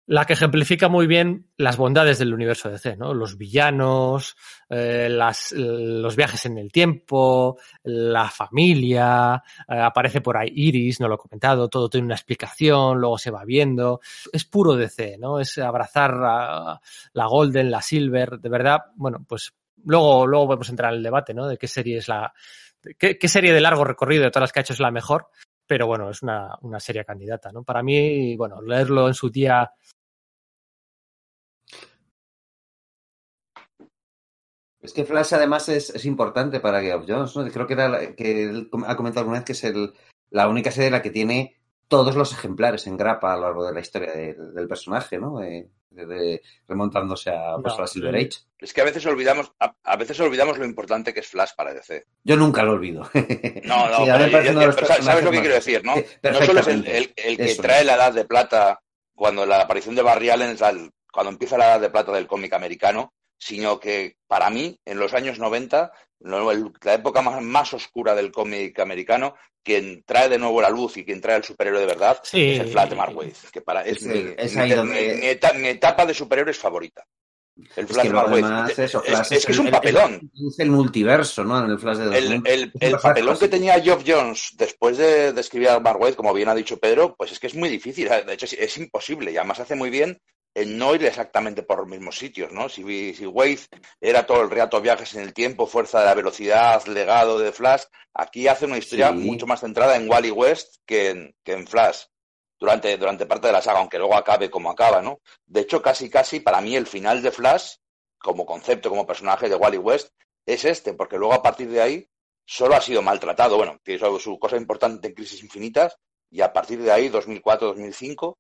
la 0.05 0.27
que 0.27 0.35
ejemplifica 0.35 0.91
muy 0.91 1.07
bien 1.07 1.47
las 1.57 1.79
bondades 1.79 2.19
del 2.19 2.35
universo 2.35 2.69
DC, 2.69 2.99
¿no? 2.99 3.15
Los 3.15 3.39
villanos, 3.39 4.37
eh, 4.69 5.09
las, 5.11 5.53
los 5.53 6.17
viajes 6.17 6.45
en 6.45 6.59
el 6.59 6.71
tiempo, 6.71 7.59
la 7.85 8.29
familia, 8.29 9.43
eh, 9.67 9.79
aparece 9.79 10.21
por 10.21 10.37
ahí 10.37 10.51
Iris, 10.55 11.01
no 11.01 11.09
lo 11.09 11.15
he 11.15 11.19
comentado, 11.19 11.69
todo 11.69 11.89
tiene 11.89 12.05
una 12.05 12.15
explicación, 12.15 12.99
luego 12.99 13.17
se 13.17 13.31
va 13.31 13.45
viendo. 13.47 14.01
Es 14.35 14.45
puro 14.45 14.77
DC, 14.77 15.17
¿no? 15.19 15.41
Es 15.41 15.57
abrazar 15.57 16.13
a 16.23 16.79
la 17.15 17.27
Golden, 17.27 17.71
la 17.71 17.81
Silver, 17.81 18.39
de 18.39 18.49
verdad, 18.51 18.81
bueno, 18.97 19.25
pues 19.27 19.55
luego, 19.85 20.27
luego 20.27 20.47
podemos 20.47 20.69
entrar 20.69 20.93
en 20.93 20.99
el 20.99 21.03
debate, 21.03 21.35
¿no? 21.35 21.47
De 21.47 21.59
qué 21.59 21.69
serie 21.69 21.99
es 21.99 22.09
la. 22.09 22.33
Qué, 22.99 23.19
qué, 23.19 23.29
serie 23.29 23.53
de 23.53 23.61
largo 23.61 23.85
recorrido 23.85 24.25
de 24.25 24.31
todas 24.31 24.45
las 24.45 24.53
que 24.53 24.61
ha 24.61 24.63
hecho 24.63 24.73
es 24.73 24.81
la 24.81 24.91
mejor, 24.91 25.29
pero 25.67 25.87
bueno, 25.87 26.11
es 26.11 26.23
una, 26.23 26.57
una 26.63 26.81
serie 26.81 27.05
candidata, 27.05 27.53
¿no? 27.53 27.63
Para 27.63 27.83
mí, 27.83 28.37
bueno, 28.37 28.63
leerlo 28.63 29.09
en 29.09 29.15
su 29.15 29.31
día. 29.31 29.71
Es 34.81 34.93
que 34.93 35.05
Flash 35.05 35.35
además 35.35 35.69
es, 35.69 35.91
es 35.91 36.05
importante 36.07 36.61
para 36.61 36.81
Game 36.81 36.95
of 36.95 37.05
Jones, 37.07 37.37
¿no? 37.37 37.47
Creo 37.51 37.67
que 37.67 37.75
era 37.75 37.89
la, 37.89 38.15
que 38.15 38.45
él 38.45 38.71
ha 38.87 38.97
comentado 38.97 39.21
alguna 39.21 39.41
vez 39.41 39.45
que 39.45 39.53
es 39.53 39.65
el, 39.65 39.93
la 40.31 40.49
única 40.49 40.71
serie 40.71 40.87
en 40.87 40.93
la 40.93 41.03
que 41.03 41.11
tiene 41.11 41.61
todos 41.89 42.17
los 42.17 42.33
ejemplares 42.33 42.87
en 42.87 42.97
grapa 42.97 43.33
a 43.33 43.37
lo 43.37 43.43
largo 43.43 43.67
de 43.67 43.75
la 43.75 43.81
historia 43.81 44.13
de, 44.13 44.35
del 44.35 44.69
personaje, 44.69 45.19
¿no? 45.19 45.39
De, 45.39 45.69
de, 46.07 46.43
remontándose 46.67 47.31
a, 47.31 47.57
pues, 47.63 47.75
no, 47.77 47.85
a 47.85 47.87
Silver 47.87 48.15
Age. 48.15 48.31
Es 48.59 48.73
que 48.73 48.81
a 48.81 48.85
veces 48.85 49.05
olvidamos, 49.07 49.53
a, 49.61 49.75
a, 49.85 49.97
veces 49.97 50.19
olvidamos 50.21 50.59
lo 50.59 50.65
importante 50.65 51.15
que 51.15 51.21
es 51.21 51.29
Flash 51.29 51.51
para 51.57 51.75
DC. 51.75 52.07
Yo 52.25 52.37
nunca 52.37 52.63
lo 52.63 52.73
olvido. 52.73 53.09
No, 53.65 53.89
no, 53.89 53.97
sí, 53.99 54.11
pero, 54.31 54.43
yo, 54.43 54.53
yo, 54.53 54.71
pero 54.75 55.03
sabes 55.03 55.25
lo 55.25 55.31
que 55.31 55.41
quiero 55.41 55.55
decir, 55.55 55.85
¿no? 55.85 55.95
No 56.23 56.43
solo 56.43 56.61
es 56.61 56.69
el, 56.69 56.87
el, 56.87 57.13
el 57.17 57.37
que 57.37 57.45
Eso 57.45 57.63
trae 57.63 57.85
la 57.85 57.97
edad 57.97 58.13
de 58.13 58.25
plata 58.25 58.81
cuando 59.15 59.45
la 59.45 59.63
aparición 59.63 59.95
de 59.95 60.03
Barry 60.03 60.31
Allen 60.31 60.51
es 60.51 60.63
al, 60.63 60.91
cuando 61.13 61.33
empieza 61.33 61.59
la 61.59 61.67
edad 61.67 61.81
de 61.81 61.91
plata 61.91 62.13
del 62.13 62.27
cómic 62.27 62.53
americano, 62.53 63.13
sino 63.39 63.79
que 63.81 64.17
para 64.27 64.51
mí, 64.51 64.79
en 64.85 64.99
los 64.99 65.15
años 65.15 65.39
90, 65.39 65.93
la 66.21 66.95
época 66.95 67.23
más, 67.23 67.41
más 67.43 67.73
oscura 67.75 68.15
del 68.15 68.33
cómic 68.33 68.79
americano, 68.81 69.35
quien 69.63 70.03
trae 70.05 70.29
de 70.29 70.39
nuevo 70.39 70.61
la 70.61 70.71
luz 70.71 70.97
y 70.97 71.05
quien 71.05 71.21
trae 71.21 71.37
el 71.37 71.45
superhéroe 71.45 71.81
de 71.81 71.87
verdad 71.87 72.19
sí. 72.23 72.53
es 72.53 72.61
el 72.61 72.69
Flash 72.69 72.89
de 72.91 72.97
Mark 72.97 73.15
que 73.53 73.61
para, 73.61 73.83
es, 73.83 73.99
sí, 74.01 74.09
mi, 74.09 74.35
es 74.37 74.57
mi, 74.57 74.71
donde... 74.71 75.17
mi, 75.21 75.27
etapa, 75.27 75.55
mi, 75.59 75.69
etapa, 75.69 76.07
de 76.07 76.15
superhéroes 76.15 76.57
favorita. 76.59 77.05
El 77.77 77.85
Es 77.85 77.91
Flash 77.91 78.03
que 78.03 78.09
de 78.09 78.13
luego 78.15 78.39
Mark 78.41 78.71
Es- 78.71 78.79
eso, 78.79 79.03
es- 79.05 79.11
Flash 79.11 79.33
es 79.33 79.47
que 79.47 79.53
es 79.53 79.59
un 79.59 79.67
el- 79.67 79.73
papelón. 79.73 80.31
Es 80.49 80.59
el 80.61 80.71
multiverso, 80.71 81.45
¿no? 81.45 81.65
En 81.65 81.71
el 81.71 81.79
Flash 81.79 81.99
de 81.99 82.05
El, 82.19 82.25
2000. 82.31 82.43
el- 82.47 82.73
Es 82.81 82.93
el 82.93 82.99
papelón 82.99 83.39
que 83.39 83.49
tenía 83.49 83.81
Geoff 83.81 84.05
Jones 84.07 84.51
después 84.57 84.97
de, 84.97 85.33
de 85.33 85.41
escribir 85.41 85.69
a 85.71 85.81
Mark 85.81 86.17
como 86.17 86.33
bien 86.33 86.49
ha 86.49 86.55
dicho 86.55 86.79
Pedro, 86.79 87.15
pues 87.17 87.33
es 87.33 87.39
que 87.39 87.49
es 87.49 87.55
muy 87.55 87.69
difícil. 87.69 88.09
De 88.09 88.33
hecho, 88.33 88.47
es, 88.47 88.53
es 88.55 88.79
imposible. 88.79 89.33
Y 89.33 89.37
además 89.37 89.61
hace 89.61 89.75
muy 89.75 89.91
bien 89.91 90.11
en 90.11 90.19
no 90.67 90.95
ir 90.95 91.05
exactamente 91.05 91.63
por 91.63 91.79
los 91.79 91.89
mismos 91.89 92.17
sitios, 92.19 92.53
¿no? 92.53 92.69
Si, 92.69 93.15
si 93.15 93.27
Wade 93.27 93.61
era 94.01 94.27
todo 94.27 94.43
el 94.43 94.51
rato 94.51 94.81
viajes 94.81 95.15
en 95.15 95.23
el 95.23 95.35
tiempo, 95.35 95.67
fuerza 95.67 96.01
de 96.01 96.07
la 96.07 96.15
velocidad, 96.15 96.85
legado 96.87 97.39
de 97.39 97.53
Flash, 97.53 97.85
aquí 98.15 98.49
hace 98.49 98.65
una 98.67 98.79
historia 98.79 99.11
Sí. 99.11 99.17
mucho 99.17 99.47
más 99.47 99.61
centrada 99.61 99.97
en 99.97 100.09
Wally 100.11 100.31
West 100.31 100.77
que 100.87 101.11
en, 101.11 101.35
que 101.45 101.53
en 101.53 101.67
Flash. 101.67 102.05
Durante, 102.61 102.97
durante 102.97 103.27
parte 103.27 103.47
de 103.47 103.53
la 103.53 103.63
saga, 103.63 103.79
aunque 103.79 103.99
luego 103.99 104.17
acabe 104.17 104.51
como 104.51 104.69
acaba, 104.71 105.01
¿no? 105.01 105.21
De 105.47 105.61
hecho, 105.61 105.81
casi, 105.81 106.11
casi, 106.11 106.41
para 106.41 106.61
mí, 106.61 106.75
el 106.75 106.89
final 106.89 107.23
de 107.23 107.31
Flash, 107.31 107.75
como 108.19 108.45
concepto, 108.45 108.89
como 108.89 109.07
personaje 109.07 109.49
de 109.49 109.55
Wally 109.55 109.79
West, 109.79 110.09
es 110.45 110.65
este, 110.65 110.93
porque 110.95 111.19
luego 111.19 111.35
a 111.35 111.43
partir 111.43 111.69
de 111.69 111.81
ahí 111.81 112.09
solo 112.45 112.75
ha 112.75 112.81
sido 112.81 113.01
maltratado. 113.01 113.57
Bueno, 113.57 113.79
tiene 113.85 114.01
su, 114.01 114.19
su 114.19 114.39
cosa 114.41 114.57
importante 114.57 115.07
en 115.07 115.15
Crisis 115.15 115.41
Infinitas, 115.43 115.97
y 116.31 116.41
a 116.41 116.53
partir 116.53 116.83
de 116.83 116.91
ahí, 116.91 117.09
2004-2005, 117.11 118.37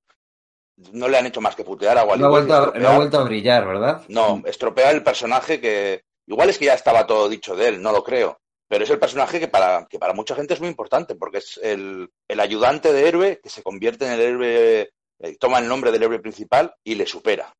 no 0.93 1.09
le 1.09 1.19
han 1.19 1.27
hecho 1.27 1.41
más 1.41 1.57
que 1.57 1.65
putear 1.65 1.99
a 1.99 2.05
Wally 2.05 2.21
No 2.23 2.29
ha, 2.29 2.31
West. 2.33 2.49
y 2.49 2.53
vuelto 2.53 2.75
a, 2.75 2.79
no 2.79 2.89
ha 2.89 2.97
vuelto 2.97 3.19
a 3.19 3.25
brillar, 3.25 3.67
¿verdad? 3.67 4.03
no, 4.09 4.43
estropea 4.47 4.91
el 4.91 5.03
personaje 5.03 5.61
que. 5.61 6.03
Igual 6.27 6.51
es 6.51 6.59
que 6.59 6.67
ya 6.67 6.75
estaba 6.75 7.07
todo 7.07 7.29
dicho 7.29 7.57
de 7.57 7.69
él, 7.69 7.83
no 7.83 7.91
lo 7.93 8.05
creo. 8.05 8.39
Pero 8.69 8.85
es 8.85 8.91
el 8.91 8.99
personaje 8.99 9.41
que 9.41 9.49
para, 9.49 9.87
que 9.89 9.99
para 9.99 10.13
mucha 10.13 10.35
gente 10.35 10.53
es 10.53 10.61
muy 10.61 10.69
importante, 10.69 11.15
porque 11.15 11.39
es 11.39 11.59
el, 11.63 12.11
el 12.29 12.41
ayudante 12.41 12.93
de 12.93 13.09
héroe 13.09 13.41
que 13.43 13.49
se 13.49 13.63
convierte 13.63 14.05
en 14.05 14.13
el 14.13 14.21
héroe, 14.21 14.91
eh, 15.21 15.37
toma 15.41 15.59
el 15.59 15.67
nombre 15.69 15.91
del 15.91 16.03
héroe 16.03 16.19
principal 16.19 16.75
y 16.85 16.95
le 16.97 17.07
supera. 17.07 17.55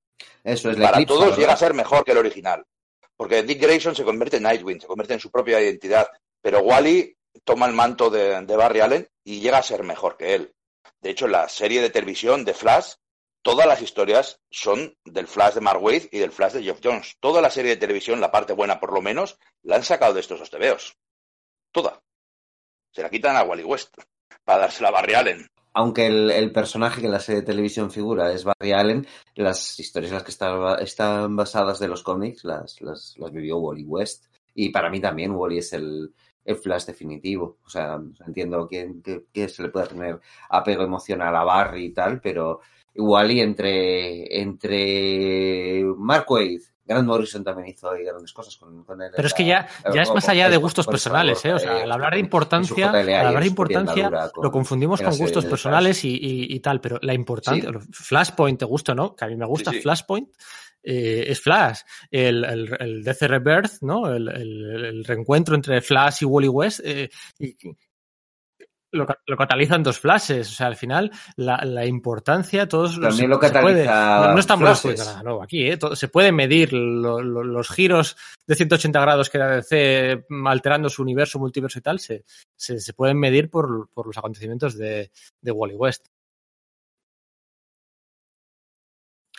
Eso 0.45 0.71
es 0.71 0.77
para 0.77 0.91
eclipsa, 0.91 1.15
todos 1.15 1.25
¿verdad? 1.25 1.39
llega 1.39 1.53
a 1.55 1.57
ser 1.57 1.73
mejor 1.73 2.05
que 2.05 2.13
el 2.13 2.19
original. 2.19 2.63
Porque 3.17 3.43
Dick 3.43 3.61
Grayson 3.61 3.97
se 3.97 4.05
convierte 4.05 4.37
en 4.37 4.43
Nightwing, 4.43 4.81
se 4.83 4.87
convierte 4.87 5.15
en 5.15 5.21
su 5.21 5.31
propia 5.31 5.61
identidad. 5.61 6.07
Pero 6.43 6.61
Wally 6.61 7.17
toma 7.43 7.67
el 7.67 7.73
manto 7.73 8.11
de, 8.11 8.43
de 8.45 8.57
Barry 8.57 8.81
Allen 8.81 9.09
y 9.25 9.41
llega 9.41 9.59
a 9.59 9.63
ser 9.63 9.83
mejor 9.85 10.17
que 10.19 10.35
él. 10.35 10.53
De 11.01 11.11
hecho, 11.11 11.27
la 11.27 11.49
serie 11.49 11.81
de 11.81 11.91
televisión 11.91 12.45
de 12.45 12.53
Flash, 12.55 12.93
todas 13.43 13.67
las 13.67 13.83
historias 13.83 14.41
son 14.51 14.97
del 15.05 15.27
Flash 15.27 15.55
de 15.55 15.61
Mark 15.61 15.83
Waid 15.83 16.05
y 16.13 16.19
del 16.19 16.33
Flash 16.33 16.53
de 16.55 16.63
Geoff 16.63 16.81
Jones. 16.83 17.17
Toda 17.21 17.41
la 17.41 17.51
serie 17.51 17.71
de 17.73 17.77
televisión, 17.77 18.21
la 18.21 18.31
parte 18.31 18.53
buena 18.53 18.79
por 18.81 18.93
lo 18.93 19.01
menos, 19.03 19.39
la 19.63 19.77
han 19.77 19.85
sacado 19.85 20.15
de 20.15 20.21
estos 20.21 20.39
dos 20.41 20.51
tebeos. 20.51 20.97
Toda. 21.73 22.03
Se 22.91 23.03
la 23.03 23.11
quitan 23.11 23.37
a 23.37 23.43
Wally 23.43 23.65
West 23.65 23.97
para 24.45 24.61
dársela 24.61 24.89
a 24.89 24.93
Barry 24.93 25.15
Allen. 25.15 25.47
Aunque 25.75 26.07
el, 26.07 26.31
el 26.31 26.51
personaje 26.51 27.01
que 27.01 27.07
en 27.07 27.13
la 27.13 27.21
serie 27.21 27.43
de 27.43 27.47
televisión 27.47 27.91
figura 27.91 28.33
es 28.33 28.43
Barry 28.45 28.73
Allen, 28.73 29.07
las 29.35 29.79
historias 29.79 30.11
en 30.11 30.15
las 30.17 30.25
que 30.25 30.31
está- 30.31 30.75
están 30.77 31.37
basadas 31.37 31.79
de 31.79 31.89
los 31.89 32.03
cómics 32.03 32.45
las, 32.45 32.81
las, 32.81 33.15
las 33.19 33.31
vivió 33.31 33.59
Wally 33.59 33.85
West. 33.85 34.27
Y 34.55 34.71
para 34.71 34.91
mí 34.91 35.01
también 35.01 35.33
Wally 35.33 35.59
es 35.59 35.73
el, 35.75 36.13
el 36.45 36.57
Flash 36.57 36.87
definitivo. 36.87 37.59
O 37.65 37.69
sea, 37.69 38.01
entiendo 38.27 38.67
que, 38.67 38.95
que- 39.05 39.27
que 39.33 39.49
se 39.49 39.63
le 39.63 39.69
puede 39.69 39.87
tener 39.89 40.19
apego 40.49 40.83
emocional 40.83 41.37
a 41.37 41.45
Barry 41.45 41.85
y 41.87 41.93
tal, 41.93 42.21
pero 42.21 42.61
Wally 42.97 43.41
entre, 43.41 44.41
entre 44.41 45.85
Mark 45.97 46.27
Wade, 46.31 46.61
Grant 46.85 47.07
Morrison 47.07 47.45
también 47.45 47.69
hizo 47.69 47.91
ahí 47.91 48.03
grandes 48.05 48.33
cosas 48.33 48.57
con, 48.57 48.83
con 48.85 49.01
él. 49.03 49.11
Pero 49.15 49.29
es 49.29 49.35
que 49.35 49.45
ya, 49.45 49.69
ya 49.95 50.03
es 50.03 50.09
más 50.15 50.25
allá 50.31 50.45
de 50.49 50.57
gustos 50.63 50.87
personales, 50.87 51.45
¿eh? 51.45 51.53
O 51.53 51.59
sea, 51.59 51.83
al 51.83 51.93
hablar 51.93 52.13
de 52.15 52.21
importancia, 52.21 52.87
al 53.21 53.27
hablar 53.27 53.43
de 53.43 53.49
importancia, 53.49 54.05
lo 54.43 54.51
confundimos 54.51 55.01
con 55.11 55.19
gustos 55.27 55.45
personales 55.51 56.05
y, 56.05 56.09
y- 56.15 56.55
y 56.55 56.61
tal, 56.61 56.81
pero 56.81 56.99
la 57.03 57.13
importancia, 57.15 57.71
Flashpoint, 57.93 58.59
¿te 58.59 58.65
gusta, 58.65 58.95
no? 58.95 59.15
Que 59.15 59.25
a 59.27 59.29
mí 59.29 59.37
me 59.37 59.45
gusta 59.47 59.71
Sí, 59.71 59.77
sí. 59.77 59.83
Flashpoint, 59.83 60.29
eh, 60.83 61.25
es 61.29 61.41
Flash. 61.41 61.81
El, 62.11 62.45
el, 62.45 62.77
el 62.81 63.05
Death 63.05 63.21
Rebirth, 63.23 63.83
¿no? 63.83 64.11
El, 64.11 64.29
el- 64.29 64.85
el 64.87 65.05
reencuentro 65.05 65.55
entre 65.55 65.83
Flash 65.83 66.23
y 66.23 66.25
Wally 66.25 66.49
West, 66.49 66.81
eh, 66.85 67.11
y- 67.39 67.55
lo, 68.93 69.07
lo 69.27 69.37
catalizan 69.37 69.83
dos 69.83 69.99
flashes. 69.99 70.49
O 70.51 70.53
sea, 70.55 70.67
al 70.67 70.77
final, 70.77 71.11
la, 71.37 71.59
la 71.65 71.85
importancia, 71.87 72.67
todos 72.69 72.97
los. 72.97 73.11
También 73.11 73.31
lo 73.31 73.37
se 73.41 73.53
puede- 73.53 73.85
cataliza 73.85 74.27
no, 74.29 74.33
no 74.35 74.41
estamos 74.41 74.61
descubriendo 74.71 75.05
nada 75.05 75.23
nuevo 75.23 75.43
aquí, 75.43 75.67
¿eh? 75.69 75.77
Todo- 75.77 75.97
se 75.97 76.09
puede 76.09 76.33
medir 76.33 76.73
lo- 76.73 77.21
lo- 77.23 77.45
los 77.45 77.69
giros 77.71 78.17
de 78.47 78.55
180 78.55 79.01
grados 79.01 79.31
que 79.31 79.39
da 79.39 79.57
DC 79.57 80.25
alterando 80.47 80.89
su 80.89 81.03
universo, 81.03 81.39
multiverso 81.39 81.79
y 81.79 81.83
tal, 81.83 81.99
se, 82.01 82.25
se, 82.57 82.81
se 82.81 82.93
pueden 82.95 83.19
medir 83.19 83.51
por, 83.51 83.89
por 83.93 84.07
los 84.07 84.17
acontecimientos 84.19 84.77
de, 84.79 85.11
de 85.41 85.51
Wally 85.53 85.75
West. 85.75 86.07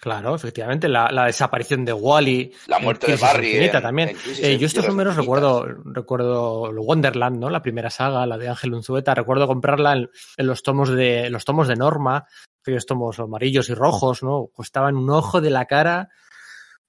Claro, 0.02 0.34
efectivamente, 0.36 0.88
la, 0.88 1.12
la 1.12 1.26
desaparición 1.26 1.84
de 1.84 1.92
Wally. 1.92 2.54
La 2.68 2.78
en 2.78 2.84
muerte 2.84 3.12
de 3.12 3.18
Barry. 3.18 3.48
Infinita 3.48 3.78
en- 3.80 3.84
también. 3.84 4.10
en 4.10 4.16
Eh, 4.16 4.54
en 4.54 4.60
yo 4.60 4.68
estos 4.68 4.88
números 4.88 5.18
recuerdo, 5.18 5.66
recuerdo 5.84 6.72
Wonderland, 6.72 7.38
¿no? 7.38 7.50
La 7.50 7.62
primera 7.62 7.90
saga, 7.90 8.26
la 8.26 8.38
de 8.38 8.48
Ángel 8.48 8.74
Unzueta. 8.74 9.14
Recuerdo 9.14 9.46
comprarla 9.48 9.94
en, 9.94 10.10
en 10.38 10.48
los 10.48 10.64
tomos 10.64 10.90
de 10.90 11.30
los 11.30 11.44
tomos 11.44 11.68
de 11.68 11.76
Norma, 11.76 12.26
aquellos 12.62 12.86
tomos 12.86 13.20
amarillos 13.20 13.70
y 13.70 13.74
rojos, 13.74 14.24
¿no? 14.24 14.48
Costaban 14.54 14.96
un 14.96 15.10
ojo 15.10 15.42
de 15.42 15.50
la 15.50 15.66
cara. 15.66 16.10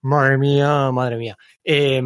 Madre 0.03 0.39
mía, 0.39 0.91
madre 0.93 1.17
mía. 1.17 1.37
Eh, 1.63 2.01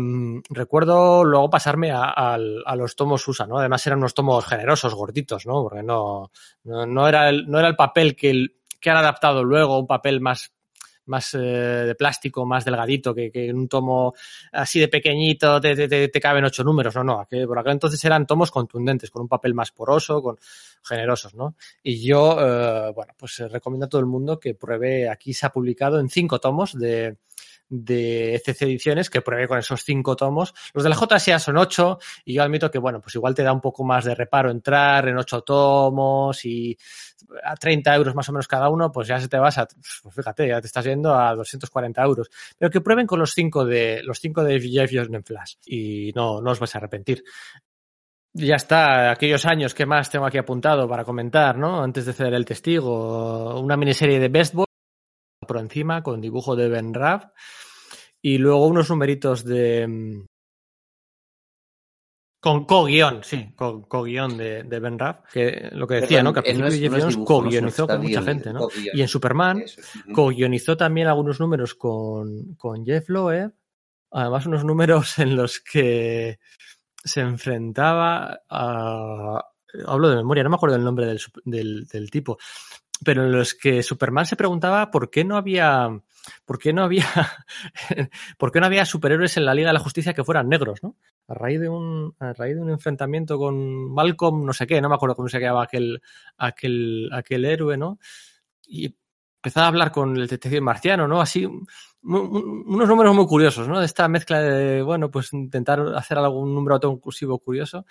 recuerdo 0.50 1.22
luego 1.22 1.48
pasarme 1.48 1.92
a, 1.92 2.04
al- 2.10 2.62
a 2.66 2.74
los 2.74 2.96
tomos 2.96 3.26
USA, 3.28 3.46
¿no? 3.46 3.58
Además 3.58 3.86
eran 3.86 3.98
unos 4.00 4.14
tomos 4.14 4.44
generosos, 4.46 4.94
gorditos, 4.94 5.46
¿no? 5.46 5.62
Porque 5.62 5.82
no, 5.82 6.30
no, 6.64 6.86
no 6.86 7.06
era, 7.08 7.28
el, 7.28 7.48
no 7.48 7.58
era 7.60 7.68
el 7.68 7.76
papel 7.76 8.16
que, 8.16 8.30
el- 8.30 8.56
que 8.80 8.90
han 8.90 8.96
adaptado 8.96 9.44
luego, 9.44 9.78
un 9.78 9.86
papel 9.86 10.20
más, 10.20 10.52
más 11.06 11.34
eh, 11.34 11.38
de 11.38 11.94
plástico, 11.94 12.44
más 12.46 12.64
delgadito, 12.64 13.14
que, 13.14 13.30
que 13.30 13.52
un 13.52 13.68
tomo 13.68 14.14
así 14.52 14.80
de 14.80 14.88
pequeñito 14.88 15.60
te, 15.60 15.74
te, 15.76 15.88
te- 15.88 16.08
te 16.08 16.20
caben 16.20 16.44
ocho 16.44 16.64
números, 16.64 16.94
no, 16.96 17.04
no, 17.04 17.26
que 17.30 17.46
por 17.46 17.58
aquel 17.58 17.72
entonces 17.72 18.04
eran 18.04 18.26
tomos 18.26 18.50
contundentes, 18.50 19.10
con 19.10 19.22
un 19.22 19.28
papel 19.28 19.54
más 19.54 19.70
poroso, 19.72 20.22
con 20.22 20.38
generosos, 20.82 21.34
¿no? 21.34 21.54
Y 21.82 22.04
yo, 22.04 22.36
eh, 22.40 22.92
bueno, 22.94 23.14
pues 23.18 23.40
eh, 23.40 23.48
recomiendo 23.48 23.86
a 23.86 23.88
todo 23.88 24.00
el 24.00 24.06
mundo 24.06 24.38
que 24.38 24.54
pruebe, 24.54 25.08
aquí 25.08 25.32
se 25.32 25.46
ha 25.46 25.50
publicado 25.50 25.98
en 26.00 26.08
cinco 26.08 26.38
tomos 26.40 26.78
de, 26.78 27.16
de 27.68 28.34
ECC 28.36 28.62
Ediciones, 28.62 29.10
que 29.10 29.22
pruebe 29.22 29.48
con 29.48 29.58
esos 29.58 29.82
cinco 29.82 30.16
tomos. 30.16 30.54
Los 30.72 30.84
de 30.84 30.90
la 30.90 30.96
JSA 30.96 31.38
son 31.38 31.56
ocho, 31.56 31.98
y 32.24 32.34
yo 32.34 32.42
admito 32.42 32.70
que, 32.70 32.78
bueno, 32.78 33.00
pues 33.00 33.14
igual 33.14 33.34
te 33.34 33.42
da 33.42 33.52
un 33.52 33.60
poco 33.60 33.84
más 33.84 34.04
de 34.04 34.14
reparo 34.14 34.50
entrar 34.50 35.08
en 35.08 35.18
ocho 35.18 35.42
tomos 35.42 36.44
y 36.44 36.76
a 37.42 37.56
30 37.56 37.94
euros 37.94 38.14
más 38.14 38.28
o 38.28 38.32
menos 38.32 38.48
cada 38.48 38.68
uno, 38.68 38.92
pues 38.92 39.08
ya 39.08 39.18
se 39.18 39.28
te 39.28 39.38
vas 39.38 39.58
a, 39.58 39.66
pues 39.66 40.14
fíjate, 40.14 40.48
ya 40.48 40.60
te 40.60 40.66
estás 40.66 40.84
yendo 40.84 41.14
a 41.14 41.34
240 41.34 42.02
euros. 42.02 42.30
Pero 42.58 42.70
que 42.70 42.80
prueben 42.80 43.06
con 43.06 43.18
los 43.18 43.32
cinco 43.32 43.64
de, 43.64 44.02
los 44.02 44.20
cinco 44.20 44.44
de 44.44 44.60
Jeff 44.60 44.90
Jones 44.92 45.12
en 45.12 45.24
Flash 45.24 45.54
y 45.66 46.12
no, 46.14 46.40
no 46.40 46.50
os 46.50 46.58
vais 46.58 46.74
a 46.74 46.78
arrepentir. 46.78 47.24
Ya 48.36 48.56
está, 48.56 49.12
aquellos 49.12 49.46
años 49.46 49.74
que 49.74 49.86
más 49.86 50.10
tengo 50.10 50.26
aquí 50.26 50.38
apuntado 50.38 50.88
para 50.88 51.04
comentar, 51.04 51.56
¿no? 51.56 51.82
Antes 51.82 52.04
de 52.04 52.12
ceder 52.12 52.34
el 52.34 52.44
testigo, 52.44 53.60
una 53.60 53.76
miniserie 53.76 54.18
de 54.18 54.28
Best 54.28 54.54
Boy 54.54 54.66
por 55.46 55.58
encima 55.58 56.02
con 56.02 56.20
dibujo 56.20 56.56
de 56.56 56.68
Ben 56.68 56.94
Raff 56.94 57.26
y 58.20 58.38
luego 58.38 58.66
unos 58.66 58.90
numeritos 58.90 59.44
de 59.44 59.86
mm, 59.86 60.24
con 62.44 62.66
co-guión, 62.66 63.24
sí, 63.24 63.54
con 63.56 63.84
co-guión 63.84 64.36
de, 64.36 64.64
de 64.64 64.78
Ben 64.78 64.98
Raff, 64.98 65.32
que 65.32 65.70
lo 65.72 65.86
que 65.86 65.94
decía, 65.94 66.18
Pero 66.18 66.24
¿no? 66.24 66.32
Que 66.34 66.40
al 66.40 66.44
eh, 66.44 66.58
principio 66.58 66.90
no 66.90 67.10
no, 67.10 67.24
co-guionizó 67.24 67.86
con 67.86 68.02
mucha 68.02 68.20
gente, 68.20 68.52
¿no? 68.52 68.68
Y 68.92 69.00
en 69.00 69.08
Superman 69.08 69.60
es. 69.60 69.78
Co-guionizó 70.12 70.76
también 70.76 71.06
algunos 71.06 71.40
números 71.40 71.74
con, 71.74 72.54
con 72.56 72.84
Jeff 72.84 73.08
Loeb, 73.08 73.50
además 74.10 74.44
unos 74.44 74.62
números 74.62 75.18
en 75.20 75.36
los 75.36 75.58
que 75.60 76.38
se 77.02 77.22
enfrentaba 77.22 78.42
a... 78.50 79.42
Hablo 79.86 80.10
de 80.10 80.16
memoria, 80.16 80.44
no 80.44 80.50
me 80.50 80.56
acuerdo 80.56 80.76
el 80.76 80.84
nombre 80.84 81.06
del, 81.06 81.20
del, 81.46 81.86
del 81.86 82.10
tipo, 82.10 82.36
pero 83.04 83.24
en 83.24 83.32
los 83.32 83.54
que 83.54 83.82
Superman 83.82 84.26
se 84.26 84.36
preguntaba 84.36 84.90
por 84.90 85.10
qué 85.10 85.24
no 85.24 85.36
había... 85.36 85.88
¿Por 86.46 86.58
qué 86.58 86.72
no 86.72 86.82
había, 86.82 87.04
por 88.38 88.50
qué 88.50 88.58
no 88.58 88.64
había 88.64 88.86
superhéroes 88.86 89.36
en 89.36 89.44
la 89.44 89.52
Liga 89.52 89.68
de 89.68 89.74
la 89.74 89.80
Justicia 89.80 90.14
que 90.14 90.24
fueran 90.24 90.48
negros, 90.48 90.82
¿no? 90.82 90.96
A 91.28 91.34
raíz 91.34 91.60
de 91.60 91.68
un, 91.68 92.14
a 92.18 92.32
raíz 92.32 92.54
de 92.56 92.62
un 92.62 92.70
enfrentamiento 92.70 93.36
con 93.36 93.92
Malcolm, 93.92 94.46
no 94.46 94.54
sé 94.54 94.66
qué, 94.66 94.80
no 94.80 94.88
me 94.88 94.94
acuerdo 94.94 95.16
cómo 95.16 95.28
se 95.28 95.38
llamaba 95.38 95.64
aquel, 95.64 96.00
aquel, 96.38 97.10
aquel 97.12 97.44
héroe, 97.44 97.76
¿no? 97.76 97.98
Y 98.66 98.96
empezaba 99.36 99.66
a 99.66 99.68
hablar 99.68 99.92
con 99.92 100.16
el 100.16 100.26
detective 100.26 100.62
marciano, 100.62 101.06
¿no? 101.06 101.20
Así, 101.20 101.46
unos 102.04 102.88
números 102.88 103.14
muy 103.14 103.26
curiosos, 103.26 103.68
¿no? 103.68 103.80
De 103.80 103.86
esta 103.86 104.08
mezcla 104.08 104.40
de, 104.40 104.82
bueno, 104.82 105.10
pues 105.10 105.32
intentar 105.32 105.80
hacer 105.96 106.18
algún 106.18 106.54
número 106.54 106.74
autoconclusivo 106.74 107.38
curioso. 107.38 107.84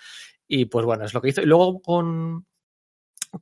Y 0.46 0.66
pues 0.66 0.84
bueno, 0.84 1.04
es 1.04 1.14
lo 1.14 1.20
que 1.20 1.28
hizo. 1.28 1.42
Y 1.42 1.46
luego 1.46 1.80
con, 1.80 2.46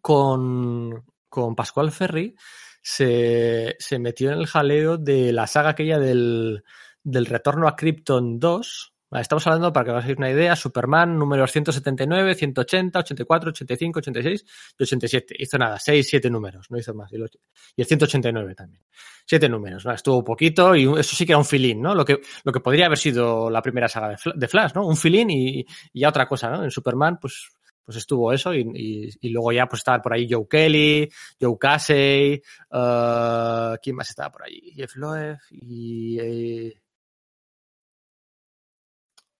con, 0.00 1.04
con 1.32 1.56
Pascual 1.56 1.90
Ferry 1.90 2.36
se, 2.82 3.74
se 3.78 3.98
metió 3.98 4.30
en 4.30 4.38
el 4.38 4.46
jaleo 4.46 4.98
de 4.98 5.32
la 5.32 5.46
saga 5.46 5.70
aquella 5.70 5.98
del, 5.98 6.62
del 7.02 7.26
retorno 7.26 7.66
a 7.66 7.74
Krypton 7.74 8.38
2, 8.38 8.92
Vale, 9.12 9.22
estamos 9.22 9.46
hablando, 9.46 9.74
para 9.74 9.84
que 9.84 9.90
os 9.90 9.96
hagáis 9.98 10.16
una 10.16 10.30
idea, 10.30 10.56
Superman 10.56 11.18
números 11.18 11.52
179, 11.52 12.34
180, 12.34 12.98
84, 12.98 13.50
85, 13.50 13.98
86 13.98 14.44
y 14.78 14.82
87. 14.82 15.34
Hizo 15.38 15.58
nada, 15.58 15.78
6, 15.78 16.06
7 16.08 16.30
números, 16.30 16.70
no 16.70 16.78
hizo 16.78 16.94
más. 16.94 17.12
Y, 17.12 17.16
el 17.16 17.86
189 17.86 18.54
también. 18.54 18.82
7 19.26 19.50
números, 19.50 19.84
¿no? 19.84 19.92
estuvo 19.92 20.24
poquito 20.24 20.74
y 20.74 20.84
eso 20.98 21.14
sí 21.14 21.26
que 21.26 21.32
era 21.32 21.38
un 21.38 21.44
filín, 21.44 21.82
¿no? 21.82 21.94
Lo 21.94 22.06
que, 22.06 22.22
lo 22.42 22.52
que 22.52 22.60
podría 22.60 22.86
haber 22.86 22.96
sido 22.96 23.50
la 23.50 23.60
primera 23.60 23.86
saga 23.86 24.16
de, 24.34 24.48
Flash, 24.48 24.72
¿no? 24.74 24.86
Un 24.86 24.96
filín 24.96 25.28
y, 25.28 25.60
y 25.92 26.00
ya 26.00 26.08
otra 26.08 26.26
cosa, 26.26 26.48
¿no? 26.48 26.64
En 26.64 26.70
Superman, 26.70 27.18
pues 27.20 27.50
pues 27.84 27.98
estuvo 27.98 28.32
eso 28.32 28.54
y, 28.54 28.60
y, 28.74 29.10
y, 29.20 29.28
luego 29.30 29.52
ya 29.52 29.66
pues 29.66 29.80
estaba 29.80 30.00
por 30.00 30.14
ahí 30.14 30.28
Joe 30.30 30.46
Kelly, 30.48 31.10
Joe 31.40 31.56
Casey, 31.58 32.42
uh, 32.70 33.76
¿quién 33.82 33.96
más 33.96 34.10
estaba 34.10 34.30
por 34.30 34.44
ahí? 34.44 34.72
Jeff 34.74 34.96
Loeb 34.96 35.38
y... 35.50 36.18
Eh, 36.20 36.82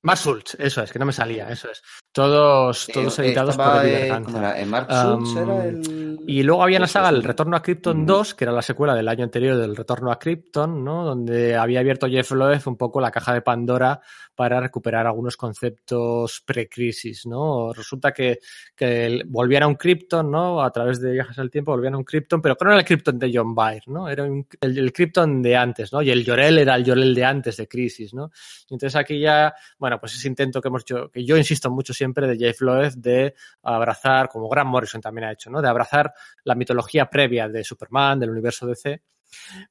Mark 0.05 0.19
Schultz, 0.19 0.57
eso 0.59 0.83
es, 0.83 0.91
que 0.91 0.99
no 0.99 1.07
me 1.07 1.12
salía, 1.12 1.49
eso 1.49 1.71
es. 1.71 1.81
Todos, 2.11 2.89
todos 2.93 3.19
eh, 3.21 3.27
editados 3.27 3.57
por 3.57 3.87
Eddie 3.87 4.09
eh, 4.09 4.67
Mark 4.67 4.89
Schultz 4.91 5.37
era 5.37 5.65
el... 5.65 6.19
Y 6.27 6.43
luego 6.43 6.65
había 6.65 6.81
la 6.81 6.87
Eso 6.87 6.95
saga 6.95 7.11
El 7.11 7.23
¿no? 7.23 7.29
Retorno 7.29 7.57
a 7.57 7.62
Krypton 7.62 8.03
Mm. 8.03 8.07
2, 8.07 8.35
que 8.35 8.45
era 8.45 8.53
la 8.53 8.62
secuela 8.62 8.95
del 8.95 9.09
año 9.09 9.23
anterior 9.23 9.57
del 9.57 9.77
Retorno 9.77 10.11
a 10.11 10.19
Krypton, 10.19 10.85
¿no? 10.85 11.05
Donde 11.05 11.57
había 11.57 11.81
abierto 11.81 12.09
Jeff 12.09 12.33
Loeb 12.33 12.62
un 12.67 12.77
poco 12.77 13.01
la 13.01 13.12
caja 13.12 13.33
de 13.33 13.43
Pandora 13.43 14.01
para 14.35 14.61
recuperar 14.61 15.07
algunos 15.07 15.36
conceptos 15.36 16.43
pre-crisis, 16.44 17.27
¿no? 17.27 17.73
Resulta 17.73 18.12
que, 18.12 18.39
que 18.75 19.23
volvían 19.27 19.65
a 19.65 19.67
un 19.69 19.75
Krypton, 19.75 20.31
¿no? 20.31 20.62
A 20.62 20.70
través 20.73 21.01
de 21.01 21.12
viajes 21.12 21.39
al 21.39 21.51
tiempo 21.51 21.73
volvían 21.73 21.94
a 21.94 21.99
un 21.99 22.05
Krypton, 22.05 22.41
pero 22.41 22.57
que 22.57 22.65
no 22.65 22.70
era 22.73 22.81
el 22.81 22.86
Krypton 22.86 23.19
de 23.19 23.31
John 23.33 23.55
Byrne, 23.55 23.83
¿no? 23.86 24.09
Era 24.09 24.25
un- 24.25 24.47
el, 24.61 24.78
el 24.78 24.93
Krypton 24.93 25.43
de 25.43 25.57
antes, 25.57 25.93
¿no? 25.93 26.02
Y 26.02 26.11
el 26.11 26.25
Llorel 26.25 26.59
era 26.59 26.77
el 26.77 26.85
Llorel 26.85 27.15
de 27.15 27.25
antes 27.25 27.57
de 27.57 27.69
Crisis, 27.69 28.15
¿no? 28.15 28.31
Entonces 28.62 28.97
aquí 28.97 29.20
ya, 29.20 29.55
bueno, 29.78 29.99
pues 30.01 30.15
ese 30.15 30.28
intento 30.28 30.61
que 30.61 30.69
hemos 30.69 30.83
hecho, 30.83 31.11
que 31.11 31.25
yo 31.25 31.36
insisto 31.36 31.70
mucho 31.70 31.93
siempre 31.93 32.27
de 32.27 32.36
Jeff 32.36 32.61
Loeb 32.62 32.93
de 32.94 33.35
abrazar, 33.62 34.28
como 34.28 34.49
Grant 34.49 34.70
Morrison 34.70 35.01
también 35.01 35.27
ha 35.28 35.33
hecho, 35.33 35.51
¿no? 35.51 35.61
De 35.62 35.69
abrazar 35.69 36.12
la 36.44 36.55
mitología 36.55 37.07
previa 37.09 37.49
de 37.49 37.65
Superman, 37.65 38.19
del 38.19 38.31
universo 38.31 38.67
DC. 38.67 39.02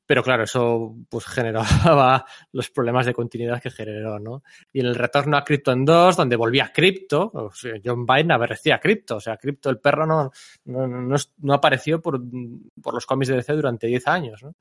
Pero 0.05 0.23
claro, 0.23 0.43
eso 0.43 0.95
pues 1.09 1.25
generaba 1.25 2.25
los 2.51 2.69
problemas 2.69 3.05
de 3.05 3.13
continuidad 3.13 3.61
que 3.61 3.71
generó, 3.71 4.19
¿no? 4.19 4.43
Y 4.71 4.79
en 4.79 4.87
el 4.87 4.95
retorno 4.95 5.37
a 5.37 5.43
Krypton 5.43 5.85
2, 5.85 6.17
donde 6.17 6.35
volvía 6.35 6.71
Crypto, 6.73 7.31
o 7.33 7.51
sea, 7.53 7.73
John 7.83 8.05
Byrne 8.05 8.33
aborrecía 8.33 8.75
a 8.75 8.79
Crypto, 8.79 9.17
o 9.17 9.21
sea, 9.21 9.37
Crypto 9.37 9.69
el 9.69 9.79
perro 9.79 10.05
no, 10.05 10.31
no, 10.65 10.87
no, 10.87 11.15
no 11.37 11.53
apareció 11.53 12.01
por, 12.01 12.21
por 12.81 12.93
los 12.93 13.05
cómics 13.05 13.29
de 13.29 13.35
DC 13.35 13.53
durante 13.53 13.87
10 13.87 14.07
años, 14.07 14.43
¿no? 14.43 14.55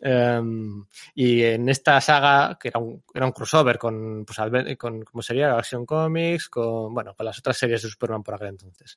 Um, 0.00 0.86
y 1.14 1.42
en 1.42 1.68
esta 1.68 2.00
saga, 2.00 2.56
que 2.60 2.68
era 2.68 2.78
un, 2.78 3.02
era 3.12 3.26
un 3.26 3.32
crossover 3.32 3.78
con, 3.78 4.24
pues, 4.24 4.38
con, 4.78 5.02
¿cómo 5.02 5.22
sería? 5.22 5.56
Action 5.56 5.84
Comics, 5.84 6.48
con, 6.48 6.94
bueno, 6.94 7.14
con 7.14 7.26
las 7.26 7.38
otras 7.38 7.56
series 7.56 7.82
de 7.82 7.88
Superman 7.88 8.22
por 8.22 8.34
aquel 8.34 8.48
entonces. 8.48 8.96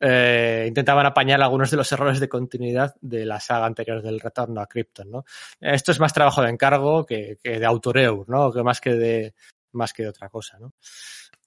Eh, 0.00 0.64
intentaban 0.66 1.04
apañar 1.04 1.42
algunos 1.42 1.70
de 1.70 1.76
los 1.76 1.92
errores 1.92 2.20
de 2.20 2.28
continuidad 2.28 2.94
de 3.00 3.26
la 3.26 3.38
saga 3.38 3.66
anterior 3.66 4.00
del 4.00 4.18
retorno 4.18 4.60
a 4.60 4.66
Krypton, 4.66 5.10
¿no? 5.10 5.24
Esto 5.60 5.92
es 5.92 6.00
más 6.00 6.14
trabajo 6.14 6.42
de 6.42 6.50
encargo 6.50 7.04
que, 7.04 7.38
que 7.42 7.58
de 7.58 7.66
autoreur, 7.66 8.28
¿no? 8.28 8.50
Que 8.50 8.62
más 8.62 8.80
que 8.80 8.94
de, 8.94 9.34
más 9.72 9.92
que 9.92 10.04
de 10.04 10.08
otra 10.08 10.28
cosa, 10.28 10.58
¿no? 10.58 10.72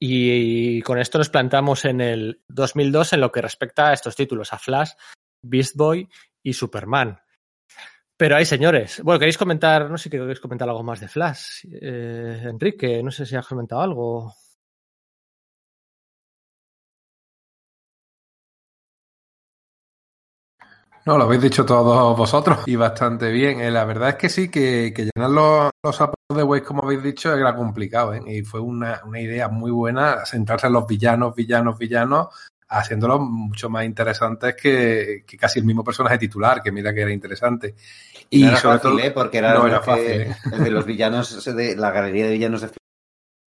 Y, 0.05 0.81
con 0.81 0.99
esto 0.99 1.17
nos 1.17 1.29
plantamos 1.29 1.85
en 1.85 2.01
el 2.01 2.41
2002 2.49 3.13
en 3.13 3.21
lo 3.21 3.31
que 3.31 3.41
respecta 3.41 3.87
a 3.87 3.93
estos 3.93 4.15
títulos, 4.15 4.51
a 4.51 4.57
Flash, 4.57 4.91
Beast 5.41 5.77
Boy 5.77 6.09
y 6.41 6.51
Superman. 6.51 7.19
Pero 8.17 8.35
hay 8.35 8.43
señores. 8.45 9.01
Bueno, 9.01 9.19
queréis 9.19 9.37
comentar, 9.37 9.89
no 9.89 9.97
sé 9.97 10.03
si 10.03 10.09
queréis 10.09 10.41
comentar 10.41 10.67
algo 10.67 10.83
más 10.83 10.99
de 10.99 11.07
Flash. 11.07 11.65
Eh, 11.71 12.41
Enrique, 12.43 13.01
no 13.01 13.11
sé 13.11 13.25
si 13.25 13.35
has 13.35 13.47
comentado 13.47 13.81
algo. 13.81 14.33
No, 21.05 21.17
lo 21.17 21.25
habéis 21.25 21.41
dicho 21.41 21.65
todos 21.65 22.17
vosotros 22.17 22.59
y 22.65 22.75
bastante 22.77 23.29
bien. 23.29 23.59
Eh, 23.59 23.69
la 23.69 23.83
verdad 23.83 24.09
es 24.09 24.15
que 24.15 24.29
sí, 24.29 24.49
que, 24.49 24.93
que 24.95 25.09
llenar 25.13 25.29
los, 25.31 25.69
los 25.83 25.95
zapatos 25.95 26.37
de 26.37 26.43
Waze, 26.43 26.63
como 26.63 26.83
habéis 26.83 27.03
dicho, 27.03 27.35
era 27.35 27.53
complicado. 27.55 28.13
¿eh? 28.13 28.21
Y 28.25 28.41
fue 28.43 28.61
una, 28.61 29.01
una 29.05 29.19
idea 29.19 29.49
muy 29.49 29.71
buena 29.71 30.25
centrarse 30.25 30.67
en 30.67 30.73
los 30.73 30.87
villanos, 30.87 31.35
villanos, 31.35 31.77
villanos, 31.77 32.27
haciéndolos 32.69 33.19
mucho 33.19 33.69
más 33.69 33.83
interesantes 33.83 34.55
que, 34.55 35.23
que 35.27 35.37
casi 35.37 35.59
el 35.59 35.65
mismo 35.65 35.83
personaje 35.83 36.17
titular, 36.17 36.63
que 36.63 36.71
mira 36.71 36.93
que 36.93 37.01
era 37.01 37.11
interesante. 37.11 37.75
Y 38.29 38.43
no 38.43 38.49
era 38.51 38.57
sobre 38.57 38.77
fácil, 38.77 38.91
todo, 38.91 38.99
¿eh? 39.01 39.11
Porque 39.11 39.37
era, 39.39 39.53
no 39.55 39.67
era 39.67 39.79
que- 39.81 39.85
fácil, 39.85 40.21
¿eh? 40.21 40.35
el 40.53 40.63
de 40.63 40.71
los 40.71 40.85
villanos, 40.85 41.43
de 41.53 41.75
la 41.75 41.91
galería 41.91 42.25
de 42.27 42.31
villanos 42.31 42.61
de 42.61 42.69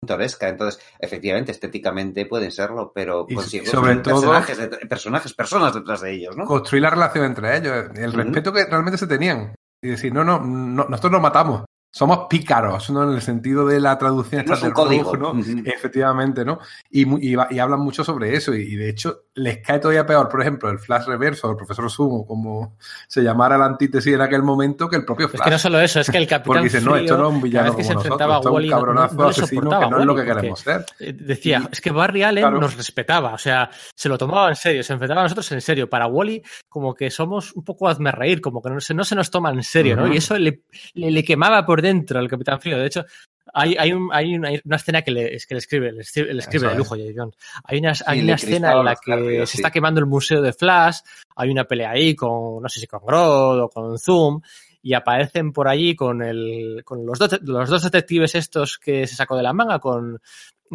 pintoresca. 0.05 0.49
Entonces, 0.49 0.83
efectivamente, 0.99 1.53
estéticamente 1.53 2.27
pueden 2.27 2.51
serlo, 2.51 2.91
pero 2.95 3.27
Y 3.29 3.35
consigo 3.35 3.67
sobre 3.67 3.95
son 3.95 4.03
todo- 4.03 4.15
personajes, 4.21 4.59
de- 4.59 4.69
personajes, 4.87 5.35
personas 5.35 5.75
detrás 5.75 6.01
de 6.01 6.13
ellos, 6.13 6.37
¿no? 6.37 6.45
construir 6.47 6.83
la 6.83 6.91
relación 6.91 7.25
entre 7.27 7.57
ellos, 7.59 7.87
el 7.95 8.13
respeto 8.13 8.53
que 8.53 8.65
realmente 8.65 8.99
se 8.99 9.07
tenían. 9.07 9.55
Y 9.83 9.89
decir, 9.89 10.13
no, 10.13 10.25
no, 10.25 10.41
no 10.41 10.85
nosotros 10.89 11.13
nos 11.13 11.23
matamos. 11.23 11.65
Somos 11.93 12.27
pícaros, 12.31 12.89
¿no? 12.91 13.03
En 13.03 13.11
el 13.17 13.21
sentido 13.21 13.67
de 13.67 13.81
la 13.81 13.99
traducción 13.99 14.45
No 14.47 14.55
es 14.55 14.61
un 14.61 14.65
del 14.69 14.73
código. 14.75 15.03
rojo, 15.15 15.17
¿no? 15.35 15.41
Ujú. 15.41 15.63
Efectivamente, 15.65 16.45
¿no? 16.45 16.61
Y, 16.89 17.03
y, 17.33 17.37
y 17.51 17.59
hablan 17.59 17.81
mucho 17.81 18.05
sobre 18.05 18.37
eso. 18.37 18.55
Y, 18.55 18.63
y 18.63 18.77
de 18.77 18.89
hecho, 18.91 19.25
les 19.35 19.59
cae 19.59 19.81
todavía 19.81 20.07
peor, 20.07 20.29
por 20.29 20.41
ejemplo, 20.41 20.71
el 20.71 20.79
Flash 20.79 21.07
Reverso, 21.07 21.51
el 21.51 21.57
profesor 21.57 21.91
Sumo, 21.91 22.25
como 22.25 22.77
se 23.09 23.23
llamara 23.23 23.59
la 23.59 23.65
antítesis 23.67 24.15
en 24.15 24.21
aquel 24.21 24.43
momento, 24.45 24.89
que 24.89 24.97
el 24.97 25.05
propio 25.05 25.27
Es 25.27 25.33
Flash. 25.33 25.45
que 25.45 25.51
no 25.51 25.59
solo 25.59 25.81
eso, 25.81 25.99
es 26.01 26.11
que 26.11 26.19
el 26.19 26.27
Capitán 26.29 26.45
Porque 26.47 26.63
dicen, 26.63 26.85
no, 26.85 26.95
esto 26.97 27.17
no 27.19 27.29
es 27.29 27.35
un 27.35 27.43
villano 27.43 27.73
como 27.75 27.83
nosotros, 27.83 28.05
esto 28.05 28.15
es 28.15 28.21
un 28.31 28.59
no- 28.61 28.61
no- 28.65 28.71
cabronazo 28.71 29.15
no 29.17 29.25
le 29.25 29.31
asesino 29.31 29.71
que 29.81 29.91
no 29.91 29.99
es 30.01 30.07
lo 30.07 30.15
que 30.15 30.25
queremos 30.25 30.61
ser. 30.61 30.85
Eh, 31.01 31.13
Decía, 31.13 31.69
es 31.73 31.81
que 31.81 31.91
Barry 31.91 32.23
Allen 32.23 32.43
Claro. 32.45 32.61
nos 32.61 32.77
respetaba, 32.77 33.33
o 33.35 33.39
sea, 33.39 33.69
se 33.97 34.09
lo 34.09 34.17
tomaba 34.17 34.49
en 34.49 34.57
serio, 34.57 34.83
se 34.85 34.93
enfrentaba 34.93 35.23
a 35.23 35.25
nosotros 35.25 35.51
en 35.53 35.61
serio. 35.61 35.91
Para 35.91 36.07
Wally, 36.07 36.43
como 36.69 36.95
que 36.95 37.11
somos 37.11 37.53
un 37.55 37.65
poco 37.65 37.89
hazme 37.89 38.13
reír, 38.13 38.41
como 38.41 38.63
que 38.63 38.71
no 38.71 38.81
se, 38.81 38.95
no 38.95 39.03
se 39.03 39.17
nos 39.17 39.29
toma 39.31 39.51
en 39.51 39.63
serio, 39.65 39.97
¿no? 39.97 40.05
Ujú. 40.05 40.13
Y 40.15 40.17
eso 40.19 40.39
le, 40.39 40.63
le, 40.95 41.11
le 41.11 41.25
quemaba 41.25 41.67
por 41.67 41.80
dentro 41.81 42.19
al 42.19 42.29
Capitán 42.29 42.61
Frío. 42.61 42.79
De 42.79 42.87
hecho, 42.87 43.05
hay, 43.53 43.75
hay, 43.79 43.93
un- 43.93 44.11
hay 44.13 44.37
una, 44.37 44.49
hay 44.49 44.61
una 44.65 44.77
escena 44.77 45.03
que 45.03 45.11
le, 45.11 45.35
es 45.35 45.47
que 45.47 45.55
le 45.55 45.59
escribe, 45.59 45.93
le 45.93 46.03
escribe, 46.03 46.33
le 46.33 46.41
escribe 46.41 46.69
de 46.69 46.75
lujo, 46.77 46.97
J. 46.97 47.11
Jones. 47.17 47.35
Hay 47.65 47.79
una, 47.79 47.93
hay 48.07 48.19
le 48.19 48.25
una 48.25 48.35
escena 48.35 48.73
en 48.73 48.85
la 48.85 48.97
que 48.97 49.41
se 49.41 49.47
sí. 49.47 49.59
está 49.59 49.71
quemando 49.71 50.01
el 50.01 50.07
museo 50.07 50.41
de 50.41 50.53
Flash, 50.53 50.99
hay 51.37 51.51
una 51.51 51.65
pelea 51.65 51.91
ahí 51.91 52.15
con, 52.15 52.63
no 52.63 52.69
sé 52.69 52.81
si 52.81 52.87
con 52.87 53.01
Grodd 53.05 53.61
o 53.61 53.69
con 53.69 53.99
Zoom, 53.99 54.41
y 54.83 54.95
aparecen 54.95 55.53
por 55.53 55.69
allí 55.69 55.95
con 55.97 56.23
el, 56.23 56.83
con 56.85 57.05
los 57.05 57.19
dos, 57.19 57.41
los 57.43 57.69
dos 57.69 57.83
detectives 57.83 58.35
estos 58.35 58.79
que 58.79 59.07
se 59.07 59.17
sacó 59.17 59.37
de 59.37 59.43
la 59.43 59.53
manga, 59.53 59.79
con, 59.79 60.21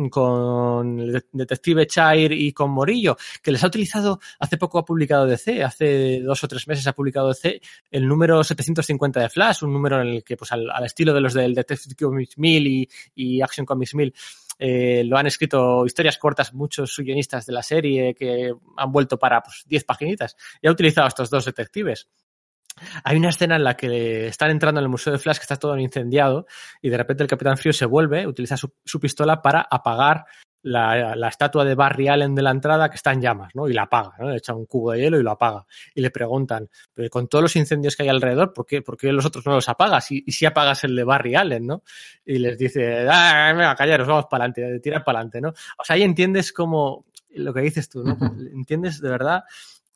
con 0.10 1.00
el 1.00 1.12
de- 1.14 1.26
detective 1.32 1.88
Chair 1.88 2.32
y 2.32 2.52
con 2.52 2.72
Morillo, 2.72 3.18
que 3.42 3.52
les 3.52 3.64
ha 3.64 3.68
utilizado, 3.68 4.20
hace 4.40 4.58
poco 4.58 4.80
ha 4.80 4.86
publicado 4.86 5.26
DC, 5.26 5.64
hace 5.64 6.22
dos 6.22 6.44
o 6.44 6.48
tres 6.48 6.68
meses 6.68 6.86
ha 6.88 6.94
publicado 6.94 7.30
DC 7.30 7.62
el 7.92 8.08
número 8.08 8.44
750 8.44 9.20
de 9.22 9.30
Flash, 9.30 9.64
un 9.64 9.74
número 9.74 10.02
en 10.02 10.08
el 10.08 10.24
que, 10.24 10.36
pues 10.38 10.52
al, 10.52 10.70
al 10.70 10.86
estilo 10.86 11.14
de 11.14 11.22
los 11.22 11.34
del 11.34 11.54
Detective 11.56 11.96
Comics 11.96 12.38
1000 12.38 12.68
y, 12.68 12.90
y 13.16 13.42
Action 13.42 13.66
Comics 13.66 13.96
1000, 13.96 14.14
eh, 14.58 15.04
lo 15.06 15.18
han 15.18 15.28
escrito 15.28 15.86
historias 15.86 16.18
cortas 16.18 16.54
muchos 16.54 16.96
guionistas 16.98 17.46
de 17.46 17.54
la 17.54 17.64
serie 17.64 18.14
que 18.14 18.54
han 18.78 18.92
vuelto 18.92 19.18
para 19.20 19.42
pues, 19.42 19.64
10 19.68 19.84
paginitas 19.84 20.36
y 20.62 20.68
ha 20.68 20.72
utilizado 20.72 21.08
estos 21.08 21.30
dos 21.30 21.46
detectives. 21.46 22.08
Hay 23.04 23.18
una 23.18 23.30
escena 23.30 23.56
en 23.56 23.64
la 23.64 23.76
que 23.76 24.28
están 24.28 24.52
entrando 24.52 24.80
en 24.80 24.86
el 24.86 24.90
Museo 24.90 25.14
de 25.14 25.20
Flash 25.20 25.38
que 25.38 25.44
está 25.44 25.56
todo 25.56 25.78
incendiado 25.78 26.46
y 26.82 26.90
de 26.90 26.98
repente 26.98 27.24
el 27.24 27.30
Capitán 27.30 27.58
Frío 27.58 27.74
se 27.74 27.86
vuelve, 27.86 28.28
utiliza 28.28 28.58
su, 28.58 28.74
su 28.84 29.00
pistola 29.00 29.42
para 29.42 29.62
apagar 29.70 30.26
la, 30.66 31.16
la, 31.16 31.28
estatua 31.28 31.64
de 31.64 31.76
Barry 31.76 32.08
Allen 32.08 32.34
de 32.34 32.42
la 32.42 32.50
entrada 32.50 32.90
que 32.90 32.96
está 32.96 33.12
en 33.12 33.22
llamas, 33.22 33.54
¿no? 33.54 33.70
Y 33.70 33.74
la 33.74 33.84
apaga, 33.84 34.16
¿no? 34.18 34.32
Le 34.32 34.38
echa 34.38 34.56
un 34.56 34.66
cubo 34.66 34.94
de 34.94 35.00
hielo 35.00 35.20
y 35.20 35.24
lo 35.24 35.30
apaga. 35.30 35.64
Y 35.94 36.02
le 36.02 36.10
preguntan, 36.10 36.68
pero 36.92 37.08
con 37.12 37.28
todos 37.28 37.44
los 37.44 37.56
incendios 37.56 37.96
que 37.96 38.02
hay 38.02 38.10
alrededor, 38.10 38.52
¿por 38.52 38.66
qué, 38.66 38.82
por 38.82 38.98
qué 38.98 39.12
los 39.12 39.26
otros 39.26 39.46
no 39.46 39.54
los 39.54 39.70
apagas? 39.70 40.12
Y, 40.12 40.24
y 40.26 40.32
si 40.32 40.48
apagas 40.48 40.84
el 40.84 40.96
de 40.96 41.04
Barry 41.04 41.36
Allen, 41.36 41.68
¿no? 41.68 41.84
Y 42.26 42.40
les 42.40 42.58
dice, 42.58 43.08
ah, 43.08 43.54
venga, 43.56 43.76
callaros, 43.76 44.08
vamos 44.08 44.26
para 44.26 44.46
adelante, 44.46 44.80
tirar 44.80 45.04
para 45.04 45.20
adelante, 45.20 45.40
¿no? 45.40 45.50
O 45.50 45.84
sea, 45.84 45.98
ahí 45.98 46.02
entiendes 46.02 46.52
como 46.52 47.06
lo 47.36 47.54
que 47.54 47.62
dices 47.62 47.88
tú, 47.88 48.04
¿no? 48.04 48.18
entiendes 48.54 49.02
de 49.02 49.10
verdad 49.10 49.44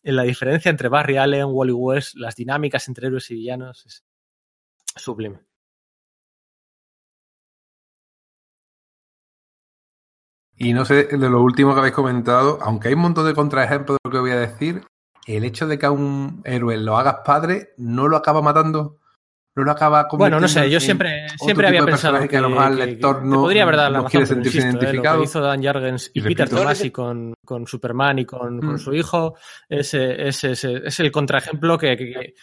la 0.04 0.24
diferencia 0.24 0.70
entre 0.70 0.90
Barry 0.90 1.18
Allen, 1.18 1.48
Wally 1.50 1.72
West, 1.74 2.16
las 2.16 2.36
dinámicas 2.36 2.88
entre 2.88 3.08
héroes 3.08 3.30
y 3.32 3.36
villanos, 3.36 3.86
es 3.86 4.04
sublime. 4.96 5.40
Y 10.56 10.74
no 10.74 10.84
sé, 10.84 11.06
de 11.06 11.30
lo 11.30 11.42
último 11.42 11.74
que 11.74 11.80
habéis 11.80 11.96
comentado, 11.96 12.60
aunque 12.62 12.90
hay 12.90 12.94
un 12.94 13.02
montón 13.02 13.26
de 13.26 13.34
contraejemplos 13.34 13.98
de 14.04 14.10
lo 14.10 14.12
que 14.12 14.20
voy 14.20 14.32
a 14.32 14.40
decir, 14.40 14.86
el 15.26 15.46
hecho 15.46 15.68
de 15.68 15.80
que 15.80 15.86
a 15.86 15.92
un 15.92 16.42
héroe 16.44 16.78
lo 16.78 16.98
hagas 16.98 17.20
padre 17.24 17.70
no 17.78 18.08
lo 18.08 18.18
acaba 18.18 18.42
matando. 18.42 18.99
No 19.60 19.66
lo 19.66 19.72
acaba 19.72 20.08
Bueno, 20.14 20.40
no 20.40 20.48
sé, 20.48 20.70
yo 20.70 20.80
siempre, 20.80 21.28
siempre 21.38 21.68
había 21.68 21.84
pensado 21.84 22.18
que, 22.22 22.30
que, 22.30 22.38
a 22.38 22.42
lo 22.42 22.50
mejor 22.50 22.72
el 22.72 22.78
lector 22.78 23.26
no, 23.26 23.42
podría 23.42 23.64
haber 23.64 23.76
dado 23.76 23.90
la 23.90 23.98
no 23.98 24.04
razón, 24.06 24.12
quiere 24.12 24.26
sentirse 24.26 24.58
insisto, 24.60 24.78
identificado. 24.78 25.16
Eh, 25.16 25.18
lo 25.18 25.24
que 25.24 25.30
hizo 25.30 25.42
Dan 25.42 25.62
Jargens 25.62 26.12
y, 26.14 26.20
Y 26.20 26.24
Peter 26.24 26.48
Tomasi 26.48 26.92
con, 26.92 27.34
con 27.44 27.68
Superman 27.68 28.20
y 28.20 28.26
con, 28.26 28.56
mm. 28.56 28.60
con, 28.62 28.80
su 28.80 28.94
hijo 28.94 29.36
ese, 29.68 30.30
ese, 30.30 30.52
ese, 30.52 30.78
es 30.86 31.00
el 31.02 31.12
contraejemplo 31.12 31.78
que, 31.78 31.98
que, 31.98 32.34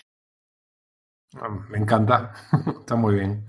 Me 1.70 1.78
encanta, 1.78 2.32
está 2.80 2.96
muy 2.96 3.14
bien. 3.14 3.46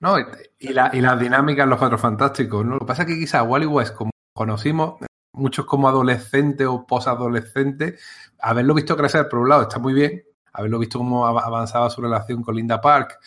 No, 0.00 0.16
y, 0.58 0.68
la, 0.74 0.90
y 0.92 1.00
las 1.00 1.18
dinámicas 1.18 1.64
en 1.64 1.70
los 1.70 1.78
cuatro 1.78 1.96
fantásticos, 1.96 2.66
¿no? 2.66 2.74
Lo 2.74 2.80
que 2.80 2.86
pasa 2.86 3.02
es 3.02 3.08
que 3.08 3.18
quizás 3.18 3.46
Wally 3.48 3.64
West, 3.64 3.94
como 3.94 4.10
conocimos, 4.34 4.96
muchos 5.32 5.64
como 5.64 5.88
adolescente 5.88 6.66
o 6.66 6.86
posadolescente, 6.86 7.96
haberlo 8.40 8.74
visto 8.74 8.94
crecer 8.94 9.26
por 9.26 9.38
un 9.38 9.48
lado 9.48 9.62
está 9.62 9.78
muy 9.78 9.94
bien, 9.94 10.22
haberlo 10.58 10.78
visto 10.78 10.98
cómo 10.98 11.26
avanzaba 11.26 11.88
su 11.88 12.02
relación 12.02 12.42
con 12.42 12.56
Linda 12.56 12.80
Park, 12.80 13.18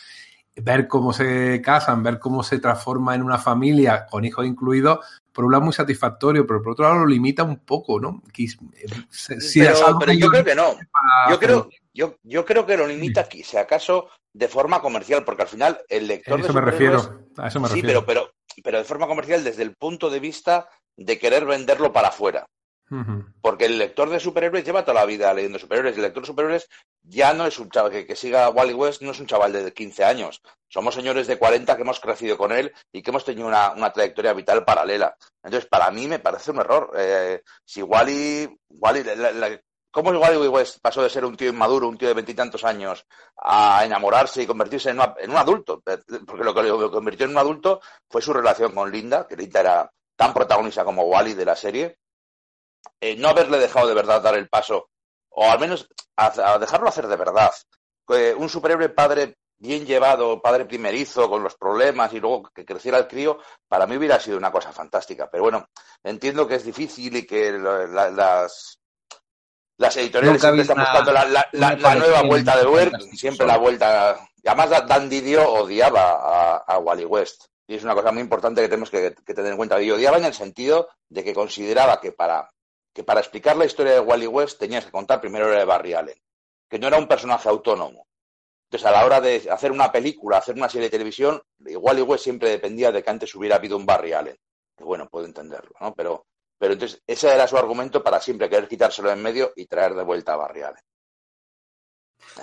ver 0.56 0.86
cómo 0.86 1.12
se 1.12 1.62
casan, 1.62 2.02
ver 2.02 2.18
cómo 2.18 2.42
se 2.42 2.58
transforma 2.58 3.14
en 3.14 3.22
una 3.22 3.38
familia 3.38 4.06
con 4.06 4.24
hijos 4.24 4.46
incluidos, 4.46 4.98
por 5.32 5.46
un 5.46 5.52
lado 5.52 5.64
muy 5.64 5.72
satisfactorio, 5.72 6.46
pero 6.46 6.62
por 6.62 6.72
otro 6.72 6.84
lado 6.84 7.00
lo 7.00 7.06
limita 7.06 7.42
un 7.42 7.56
poco, 7.60 7.98
¿no? 7.98 8.22
Si 9.10 9.60
pero, 9.60 9.98
pero 9.98 10.12
yo 10.12 10.28
creo 10.28 10.44
que 10.44 10.54
no. 10.54 10.76
Yo 11.30 11.38
creo, 11.38 11.70
yo, 11.94 12.16
yo 12.22 12.44
creo 12.44 12.66
que 12.66 12.76
lo 12.76 12.86
limita, 12.86 13.22
aquí, 13.22 13.42
si 13.42 13.56
acaso, 13.56 14.08
de 14.34 14.48
forma 14.48 14.82
comercial, 14.82 15.24
porque 15.24 15.42
al 15.42 15.48
final 15.48 15.80
el 15.88 16.06
lector. 16.06 16.38
A 16.38 16.42
eso 16.42 16.52
me 16.52 16.60
refiero. 16.60 17.20
A 17.38 17.48
eso 17.48 17.60
me 17.60 17.68
sí, 17.68 17.80
pero, 17.80 18.04
pero, 18.04 18.30
pero 18.62 18.76
de 18.76 18.84
forma 18.84 19.06
comercial 19.06 19.42
desde 19.42 19.62
el 19.62 19.74
punto 19.74 20.10
de 20.10 20.20
vista 20.20 20.68
de 20.98 21.18
querer 21.18 21.46
venderlo 21.46 21.92
para 21.94 22.08
afuera. 22.08 22.44
Porque 23.40 23.66
el 23.66 23.78
lector 23.78 24.10
de 24.10 24.20
superhéroes 24.20 24.64
lleva 24.64 24.84
toda 24.84 25.00
la 25.00 25.06
vida 25.06 25.32
leyendo 25.32 25.58
superhéroes. 25.58 25.96
El 25.96 26.02
lector 26.02 26.22
de 26.22 26.26
superhéroes 26.26 26.68
ya 27.02 27.32
no 27.32 27.46
es 27.46 27.58
un 27.58 27.70
chaval 27.70 27.90
que, 27.90 28.06
que, 28.06 28.16
siga 28.16 28.50
Wally 28.50 28.74
West, 28.74 29.02
no 29.02 29.12
es 29.12 29.20
un 29.20 29.26
chaval 29.26 29.52
de 29.52 29.72
15 29.72 30.04
años. 30.04 30.42
Somos 30.68 30.94
señores 30.94 31.26
de 31.26 31.38
40 31.38 31.74
que 31.76 31.82
hemos 31.82 32.00
crecido 32.00 32.36
con 32.36 32.52
él 32.52 32.72
y 32.92 33.02
que 33.02 33.10
hemos 33.10 33.24
tenido 33.24 33.46
una, 33.46 33.72
una 33.72 33.92
trayectoria 33.92 34.32
vital 34.32 34.64
paralela. 34.64 35.16
Entonces, 35.42 35.68
para 35.68 35.90
mí 35.90 36.06
me 36.06 36.18
parece 36.18 36.50
un 36.50 36.58
error. 36.58 36.92
Eh, 36.96 37.42
si 37.64 37.82
Wally, 37.82 38.48
Wally 38.68 39.04
la, 39.04 39.60
¿Cómo 39.92 40.10
Wally 40.10 40.48
West 40.48 40.78
pasó 40.80 41.02
de 41.02 41.10
ser 41.10 41.26
un 41.26 41.36
tío 41.36 41.50
inmaduro, 41.50 41.86
un 41.86 41.98
tío 41.98 42.08
de 42.08 42.14
veintitantos 42.14 42.64
años, 42.64 43.04
a 43.36 43.84
enamorarse 43.84 44.42
y 44.42 44.46
convertirse 44.46 44.88
en, 44.88 44.98
en, 45.18 45.30
un 45.30 45.36
adulto? 45.36 45.82
Porque 45.82 46.44
lo 46.44 46.54
que 46.54 46.62
lo 46.62 46.90
convirtió 46.90 47.26
en 47.26 47.32
un 47.32 47.38
adulto 47.38 47.80
fue 48.08 48.22
su 48.22 48.32
relación 48.32 48.74
con 48.74 48.90
Linda, 48.90 49.26
que 49.26 49.36
Linda 49.36 49.60
era 49.60 49.92
tan 50.16 50.32
protagonista 50.32 50.82
como 50.82 51.02
Wally 51.02 51.34
de 51.34 51.44
la 51.44 51.56
serie, 51.56 51.98
eh, 53.00 53.16
no 53.16 53.28
haberle 53.28 53.58
dejado 53.58 53.88
de 53.88 53.94
verdad 53.94 54.22
dar 54.22 54.36
el 54.36 54.48
paso, 54.48 54.90
o 55.30 55.50
al 55.50 55.58
menos 55.58 55.88
a, 56.16 56.58
dejarlo 56.58 56.88
hacer 56.88 57.06
de 57.06 57.16
verdad. 57.16 57.52
un 58.36 58.48
superhéroe 58.48 58.88
padre 58.90 59.36
bien 59.58 59.86
llevado, 59.86 60.42
padre 60.42 60.64
primerizo, 60.64 61.28
con 61.28 61.42
los 61.42 61.56
problemas 61.56 62.12
y 62.12 62.20
luego 62.20 62.50
que 62.54 62.64
creciera 62.64 62.98
el 62.98 63.06
crío, 63.06 63.38
para 63.68 63.86
mí 63.86 63.96
hubiera 63.96 64.18
sido 64.18 64.36
una 64.36 64.50
cosa 64.50 64.72
fantástica. 64.72 65.30
Pero 65.30 65.44
bueno, 65.44 65.68
entiendo 66.02 66.46
que 66.48 66.56
es 66.56 66.64
difícil 66.64 67.16
y 67.16 67.26
que 67.26 67.52
las, 67.52 68.80
las 69.78 69.96
editoriales 69.96 70.40
siempre 70.40 70.62
están 70.62 70.78
buscando 70.78 71.12
la, 71.12 71.94
nueva 71.94 72.22
vuelta 72.22 72.56
de 72.56 72.66
Werk, 72.66 73.00
siempre 73.14 73.46
la 73.46 73.56
vuelta. 73.56 74.16
Además, 74.44 74.86
Dan 74.88 75.08
Didio 75.08 75.48
odiaba 75.48 76.56
a 76.58 76.78
Wally 76.78 77.04
West. 77.04 77.44
Y 77.66 77.76
es 77.76 77.84
una 77.84 77.94
cosa 77.94 78.12
muy 78.12 78.20
importante 78.20 78.60
que 78.60 78.68
tenemos 78.68 78.90
que, 78.90 79.12
tener 79.12 79.52
en 79.52 79.56
cuenta. 79.56 79.80
Y 79.80 79.90
odiaba 79.90 80.18
en 80.18 80.24
el 80.24 80.34
sentido 80.34 80.88
de 81.08 81.24
que 81.24 81.32
consideraba 81.32 82.00
que 82.00 82.12
para, 82.12 82.50
que 82.92 83.04
para 83.04 83.20
explicar 83.20 83.56
la 83.56 83.64
historia 83.64 83.92
de 83.92 84.00
Wally 84.00 84.26
West 84.26 84.58
tenías 84.58 84.84
que 84.84 84.90
contar 84.90 85.20
primero 85.20 85.50
la 85.50 85.58
de 85.58 85.64
Barry 85.64 85.94
Allen, 85.94 86.22
que 86.68 86.78
no 86.78 86.88
era 86.88 86.98
un 86.98 87.08
personaje 87.08 87.48
autónomo. 87.48 88.06
Entonces, 88.64 88.86
a 88.86 88.92
la 88.92 89.04
hora 89.04 89.20
de 89.20 89.48
hacer 89.50 89.70
una 89.70 89.92
película, 89.92 90.38
hacer 90.38 90.54
una 90.54 90.68
serie 90.68 90.86
de 90.86 90.92
televisión, 90.92 91.42
Wally 91.58 92.02
West 92.02 92.24
siempre 92.24 92.48
dependía 92.48 92.90
de 92.90 93.02
que 93.02 93.10
antes 93.10 93.34
hubiera 93.34 93.56
habido 93.56 93.76
un 93.76 93.84
Barry 93.84 94.12
Allen. 94.12 94.36
Que 94.76 94.84
bueno, 94.84 95.08
puedo 95.10 95.26
entenderlo, 95.26 95.72
¿no? 95.80 95.94
Pero, 95.94 96.24
pero 96.58 96.72
entonces, 96.72 97.02
ese 97.06 97.32
era 97.32 97.46
su 97.46 97.58
argumento 97.58 98.02
para 98.02 98.20
siempre 98.20 98.48
querer 98.48 98.68
quitárselo 98.68 99.10
en 99.10 99.22
medio 99.22 99.52
y 99.56 99.66
traer 99.66 99.94
de 99.94 100.02
vuelta 100.02 100.32
a 100.32 100.36
Barry 100.36 100.62
Allen. 100.62 100.82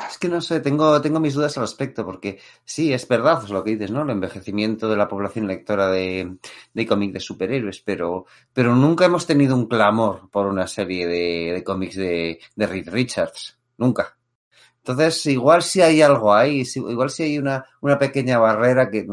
Es 0.07 0.17
que 0.17 0.29
no 0.29 0.39
sé, 0.41 0.59
tengo, 0.59 1.01
tengo 1.01 1.19
mis 1.19 1.33
dudas 1.33 1.57
al 1.57 1.63
respecto, 1.63 2.05
porque 2.05 2.39
sí, 2.63 2.93
es 2.93 3.07
verdad 3.07 3.41
lo 3.49 3.63
que 3.63 3.71
dices, 3.71 3.91
¿no? 3.91 4.03
El 4.03 4.11
envejecimiento 4.11 4.89
de 4.89 4.97
la 4.97 5.07
población 5.07 5.47
lectora 5.47 5.89
de, 5.89 6.37
de 6.73 6.87
cómics 6.87 7.13
de 7.13 7.19
superhéroes, 7.19 7.81
pero, 7.81 8.25
pero 8.53 8.75
nunca 8.75 9.05
hemos 9.05 9.25
tenido 9.25 9.55
un 9.55 9.67
clamor 9.67 10.29
por 10.29 10.45
una 10.45 10.67
serie 10.67 11.07
de, 11.07 11.53
de 11.53 11.63
cómics 11.63 11.95
de, 11.95 12.39
de 12.55 12.67
Reed 12.67 12.89
Richards. 12.89 13.57
Nunca. 13.77 14.17
Entonces, 14.77 15.25
igual 15.27 15.61
si 15.61 15.81
hay 15.81 16.01
algo 16.01 16.33
ahí, 16.33 16.63
igual 16.75 17.09
si 17.09 17.23
hay 17.23 17.37
una, 17.37 17.65
una 17.81 17.97
pequeña 17.97 18.39
barrera 18.39 18.89
que, 18.89 19.05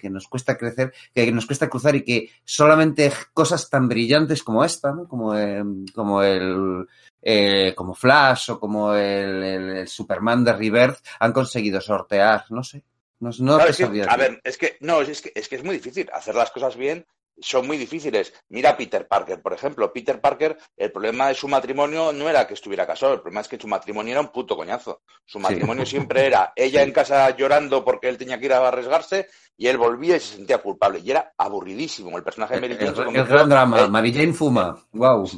que, 0.00 0.10
nos 0.10 0.26
cuesta 0.28 0.56
crecer, 0.56 0.92
que 1.14 1.30
nos 1.30 1.46
cuesta 1.46 1.68
cruzar 1.68 1.94
y 1.96 2.04
que 2.04 2.30
solamente 2.44 3.12
cosas 3.32 3.68
tan 3.68 3.88
brillantes 3.88 4.42
como 4.42 4.64
esta, 4.64 4.92
¿no? 4.92 5.06
Como, 5.06 5.36
eh, 5.36 5.62
como 5.94 6.22
el, 6.22 6.86
eh, 7.22 7.74
como 7.76 7.94
Flash 7.94 8.52
o 8.52 8.60
como 8.60 8.94
el, 8.94 9.42
el, 9.42 9.88
Superman 9.88 10.44
de 10.44 10.52
Rebirth 10.54 10.98
han 11.18 11.32
conseguido 11.32 11.80
sortear, 11.80 12.44
no 12.50 12.64
sé. 12.64 12.82
No, 13.20 13.30
no 13.40 13.56
claro, 13.56 13.70
es 13.70 13.76
que, 13.76 14.02
a 14.08 14.16
ver, 14.16 14.40
es 14.42 14.56
que 14.56 14.78
no, 14.80 15.02
es 15.02 15.20
que, 15.20 15.30
es 15.34 15.46
que 15.46 15.56
es 15.56 15.64
muy 15.64 15.76
difícil 15.76 16.08
hacer 16.14 16.34
las 16.34 16.50
cosas 16.50 16.74
bien 16.74 17.04
son 17.40 17.66
muy 17.66 17.76
difíciles. 17.76 18.32
Mira 18.48 18.70
a 18.70 18.76
Peter 18.76 19.06
Parker, 19.06 19.40
por 19.40 19.52
ejemplo. 19.52 19.92
Peter 19.92 20.20
Parker, 20.20 20.56
el 20.76 20.92
problema 20.92 21.28
de 21.28 21.34
su 21.34 21.48
matrimonio 21.48 22.12
no 22.12 22.28
era 22.28 22.46
que 22.46 22.54
estuviera 22.54 22.86
casado, 22.86 23.14
el 23.14 23.20
problema 23.20 23.40
es 23.40 23.48
que 23.48 23.58
su 23.58 23.68
matrimonio 23.68 24.12
era 24.12 24.20
un 24.20 24.28
puto 24.28 24.56
coñazo. 24.56 25.02
Su 25.24 25.38
matrimonio 25.38 25.84
sí. 25.84 25.92
siempre 25.92 26.26
era 26.26 26.52
ella 26.56 26.82
en 26.82 26.92
casa 26.92 27.34
llorando 27.36 27.84
porque 27.84 28.08
él 28.08 28.18
tenía 28.18 28.38
que 28.38 28.46
ir 28.46 28.52
a 28.52 28.66
arriesgarse 28.66 29.28
y 29.56 29.66
él 29.66 29.78
volvía 29.78 30.16
y 30.16 30.20
se 30.20 30.36
sentía 30.36 30.58
culpable. 30.58 31.00
Y 31.00 31.10
era 31.10 31.32
aburridísimo. 31.36 32.16
El 32.16 32.24
personaje 32.24 32.54
de 32.54 32.60
Mary 32.60 32.76
Jane. 32.76 33.10
El, 33.10 33.16
el 33.16 33.26
gran 33.26 33.48
drama. 33.48 33.88
Mary 33.88 34.12
Jane 34.12 34.32
fuma. 34.32 34.82
Wow. 34.92 35.28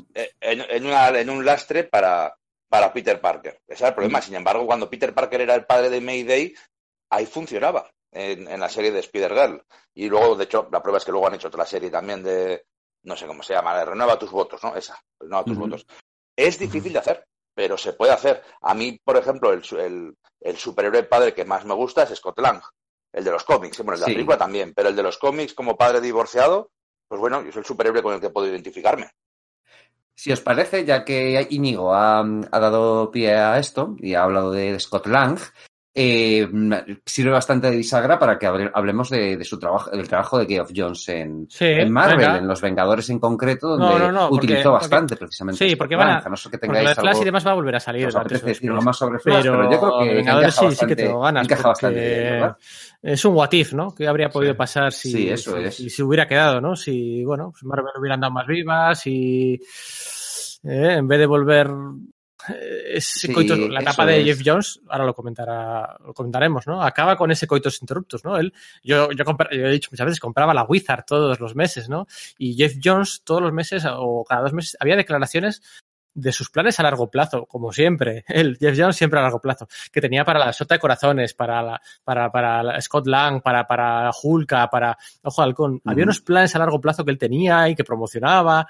En, 0.41 0.61
en, 0.69 0.87
una, 0.87 1.09
en 1.09 1.31
un 1.31 1.45
lastre 1.45 1.85
para, 1.85 2.37
para 2.69 2.93
Peter 2.93 3.21
Parker. 3.21 3.61
Ese 3.67 3.83
era 3.83 3.89
el 3.89 3.95
problema. 3.95 4.23
Sin 4.23 4.35
embargo, 4.35 4.67
cuando 4.67 4.89
Peter 4.89 5.13
Parker 5.13 5.41
era 5.41 5.55
el 5.55 5.65
padre 5.65 5.91
de 5.91 6.01
Mayday, 6.01 6.55
ahí 7.11 7.27
funcionaba 7.27 7.91
en, 8.12 8.47
en 8.47 8.60
la 8.60 8.68
serie 8.68 8.92
de 8.92 9.00
Spider-Girl. 9.00 9.65
Y 9.94 10.08
luego, 10.08 10.36
de 10.36 10.44
hecho, 10.44 10.68
la 10.70 10.82
prueba 10.82 10.99
es 10.99 11.05
que 11.05 11.12
luego 11.12 11.26
han 11.26 11.34
hecho 11.34 11.49
otra 11.49 11.66
serie 11.66 11.91
también 11.91 12.23
de, 12.23 12.66
no 13.02 13.16
sé 13.16 13.26
cómo 13.26 13.42
se 13.42 13.55
llama, 13.55 13.84
Renueva 13.84 14.18
tus 14.18 14.31
votos, 14.31 14.62
¿no? 14.62 14.76
Esa, 14.76 15.02
Renueva 15.18 15.44
tus 15.44 15.57
uh 15.57 15.60
-huh. 15.60 15.62
votos. 15.62 15.86
Es 16.36 16.58
difícil 16.58 16.92
de 16.92 16.99
hacer, 16.99 17.26
pero 17.55 17.76
se 17.76 17.94
puede 17.94 18.12
hacer. 18.12 18.42
A 18.60 18.74
mí, 18.74 18.99
por 19.05 19.16
ejemplo, 19.16 19.52
el, 19.52 19.62
el, 19.78 20.16
el 20.41 20.57
superhéroe 20.57 21.02
padre 21.05 21.34
que 21.34 21.44
más 21.44 21.65
me 21.65 21.74
gusta 21.74 22.05
es 22.05 22.15
Scott 22.16 22.39
Lang, 22.39 22.62
el 23.12 23.24
de 23.24 23.31
los 23.31 23.44
cómics. 23.44 23.78
Bueno, 23.78 23.94
el 23.94 24.00
de 24.00 24.05
sí. 24.05 24.10
la 24.10 24.15
película 24.15 24.39
también, 24.39 24.73
pero 24.74 24.89
el 24.89 24.97
de 24.97 25.02
los 25.02 25.18
cómics 25.18 25.55
como 25.55 25.76
padre 25.76 26.00
divorciado, 26.00 26.70
pues 27.08 27.20
bueno, 27.20 27.42
yo 27.42 27.52
soy 27.52 27.60
el 27.60 27.66
superhéroe 27.66 28.02
con 28.02 28.15
el 28.15 28.20
que 28.20 28.31
puedo 28.31 28.47
identificarme. 28.49 29.10
Si 30.15 30.31
os 30.31 30.41
parece, 30.41 30.84
ya 30.84 31.05
que 31.05 31.47
Íñigo 31.50 31.94
ha, 31.94 32.20
ha, 32.20 32.60
dado 32.60 33.10
pie 33.10 33.34
a 33.34 33.58
esto 33.58 33.97
y 33.99 34.15
ha 34.15 34.23
hablado 34.23 34.52
de 34.52 34.78
Scott 34.78 35.07
Lang, 35.07 35.39
eh, 35.95 36.49
sirve 37.05 37.31
bastante 37.33 37.71
de 37.71 37.77
bisagra 37.77 38.19
para 38.19 38.39
que 38.39 38.47
hablemos 38.47 39.11
de, 39.11 39.37
de, 39.37 39.45
su 39.45 39.59
trabajo, 39.59 39.91
del 39.91 40.09
trabajo 40.09 40.39
de 40.39 40.47
Geoff 40.47 40.71
Jones 40.75 41.07
en, 41.11 41.47
sí, 41.51 41.67
en 41.67 41.93
Marvel, 41.93 42.17
venga. 42.17 42.39
en 42.39 42.49
Los 42.49 42.62
Vengadores 42.62 43.11
en 43.11 43.19
concreto, 43.19 43.77
donde 43.77 43.99
no, 43.99 43.99
no, 43.99 44.12
no, 44.12 44.31
utilizó 44.31 44.71
porque, 44.71 44.85
bastante 44.85 45.15
porque, 45.15 45.27
precisamente. 45.27 45.69
Sí, 45.69 45.77
porque, 45.77 45.95
van 45.95 46.09
a, 46.09 46.29
no 46.31 46.37
sé 46.37 46.51
que 46.51 46.57
tengáis 46.57 46.89
porque 46.89 47.01
Flash 47.03 47.21
y 47.21 47.25
demás 47.25 47.47
va 47.47 47.51
a 47.51 47.55
volver 47.55 47.77
a 47.77 47.81
salir. 47.81 48.07
Os 48.07 48.17
apetece 48.17 48.47
decir 48.47 48.71
algo 48.71 48.81
más 48.81 48.97
sobre 48.97 49.19
Flash, 49.19 49.43
pero, 49.43 49.59
pero, 49.59 49.71
yo 49.71 49.81
creo 49.81 49.99
que 49.99 50.15
Vengadores 50.15 50.55
sí, 50.55 50.65
bastante, 50.65 50.77
sí 50.77 50.87
que 50.87 50.97
tengo 50.97 51.21
ganas. 51.21 51.45
Encaja 51.45 51.69
bastante 51.69 52.01
bien, 52.01 52.55
Es 53.03 53.25
un 53.27 53.35
what 53.35 53.53
if, 53.53 53.75
¿no? 53.75 53.95
Que 53.95 54.09
habría 54.09 54.31
podido 54.31 54.53
sí. 54.55 54.59
pasar 54.59 54.93
si, 54.93 55.12
sí, 55.12 55.29
eso 55.29 55.59
si, 55.59 55.62
es. 55.65 55.77
si, 55.77 55.91
se 55.91 56.03
hubiera 56.03 56.27
quedado, 56.27 56.62
¿no? 56.62 56.75
Si, 56.75 57.23
bueno, 57.23 57.51
pues 57.51 57.65
Marvel 57.65 57.93
hubieran 57.99 58.21
dado 58.21 58.33
más 58.33 58.47
vivas 58.47 59.07
y 59.07 59.61
eh, 60.65 60.95
en 60.95 61.07
vez 61.07 61.19
de 61.19 61.27
volver 61.27 61.69
ese 62.49 63.29
sí, 63.29 63.33
coitus, 63.33 63.59
la 63.59 63.81
etapa 63.81 64.07
de 64.07 64.25
Jeff 64.25 64.41
Jones, 64.45 64.81
ahora 64.89 65.05
lo 65.05 65.15
comentará, 65.15 65.97
lo 66.05 66.12
comentaremos, 66.12 66.67
¿no? 66.67 66.83
Acaba 66.83 67.17
con 67.17 67.31
ese 67.31 67.47
coitos 67.47 67.81
interruptus, 67.81 68.25
¿no? 68.25 68.37
Él, 68.37 68.53
yo, 68.83 69.11
yo, 69.12 69.25
yo, 69.25 69.67
he 69.67 69.71
dicho 69.71 69.91
muchas 69.93 70.07
veces, 70.07 70.21
compraba 70.21 70.55
la 70.55 70.65
Wizard 70.65 71.05
todos 71.07 71.41
los 71.41 71.55
meses, 71.55 71.89
¿no? 71.89 72.07
Y 72.39 72.55
Jeff 72.55 72.77
Jones 72.83 73.23
todos 73.25 73.43
los 73.43 73.53
meses 73.53 73.85
o 73.89 74.25
cada 74.25 74.43
dos 74.43 74.53
meses 74.53 74.77
había 74.81 74.97
declaraciones 74.97 75.62
de 76.15 76.33
sus 76.33 76.51
planes 76.51 76.79
a 76.79 76.83
largo 76.83 77.11
plazo, 77.11 77.47
como 77.47 77.73
siempre. 77.73 78.25
Él, 78.29 78.57
Jeff 78.59 78.77
Jones, 78.79 78.97
siempre 78.97 79.19
a 79.19 79.23
largo 79.23 79.41
plazo. 79.41 79.69
Que 79.91 80.01
tenía 80.01 80.25
para 80.25 80.39
la 80.39 80.53
Sota 80.53 80.75
de 80.75 80.81
Corazones, 80.81 81.35
para 81.35 81.62
la, 81.62 81.81
para, 82.05 82.31
para 82.31 82.62
la 82.62 82.81
Scott 82.81 83.07
Lang, 83.07 83.43
para, 83.43 83.67
para 83.67 84.11
Hulka, 84.23 84.69
para 84.69 84.97
Ojo 85.23 85.43
Halcón. 85.43 85.81
Había 85.85 86.05
unos 86.05 86.21
planes 86.21 86.55
a 86.55 86.59
largo 86.59 86.81
plazo 86.81 87.05
que 87.05 87.11
él 87.11 87.19
tenía 87.19 87.69
y 87.69 87.75
que 87.75 87.85
promocionaba. 87.85 88.67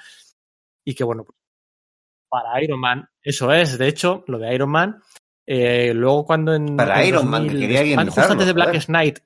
Y 0.84 0.94
que, 0.94 1.04
bueno, 1.04 1.26
para 2.32 2.62
Iron 2.62 2.80
Man. 2.80 3.06
Eso 3.22 3.52
es, 3.52 3.76
de 3.76 3.88
hecho, 3.88 4.24
lo 4.26 4.38
de 4.38 4.54
Iron 4.54 4.70
Man. 4.70 5.02
Eh, 5.46 5.92
luego 5.94 6.24
cuando 6.24 6.54
en... 6.54 6.78
Para 6.78 7.02
en 7.02 7.08
Iron 7.08 7.30
2000, 7.30 7.30
Man, 7.30 7.48
que 7.50 7.60
quería 7.60 8.04
Justo 8.06 8.22
antes 8.22 8.46
de 8.46 8.52
Black 8.54 8.86
Knight 8.86 9.18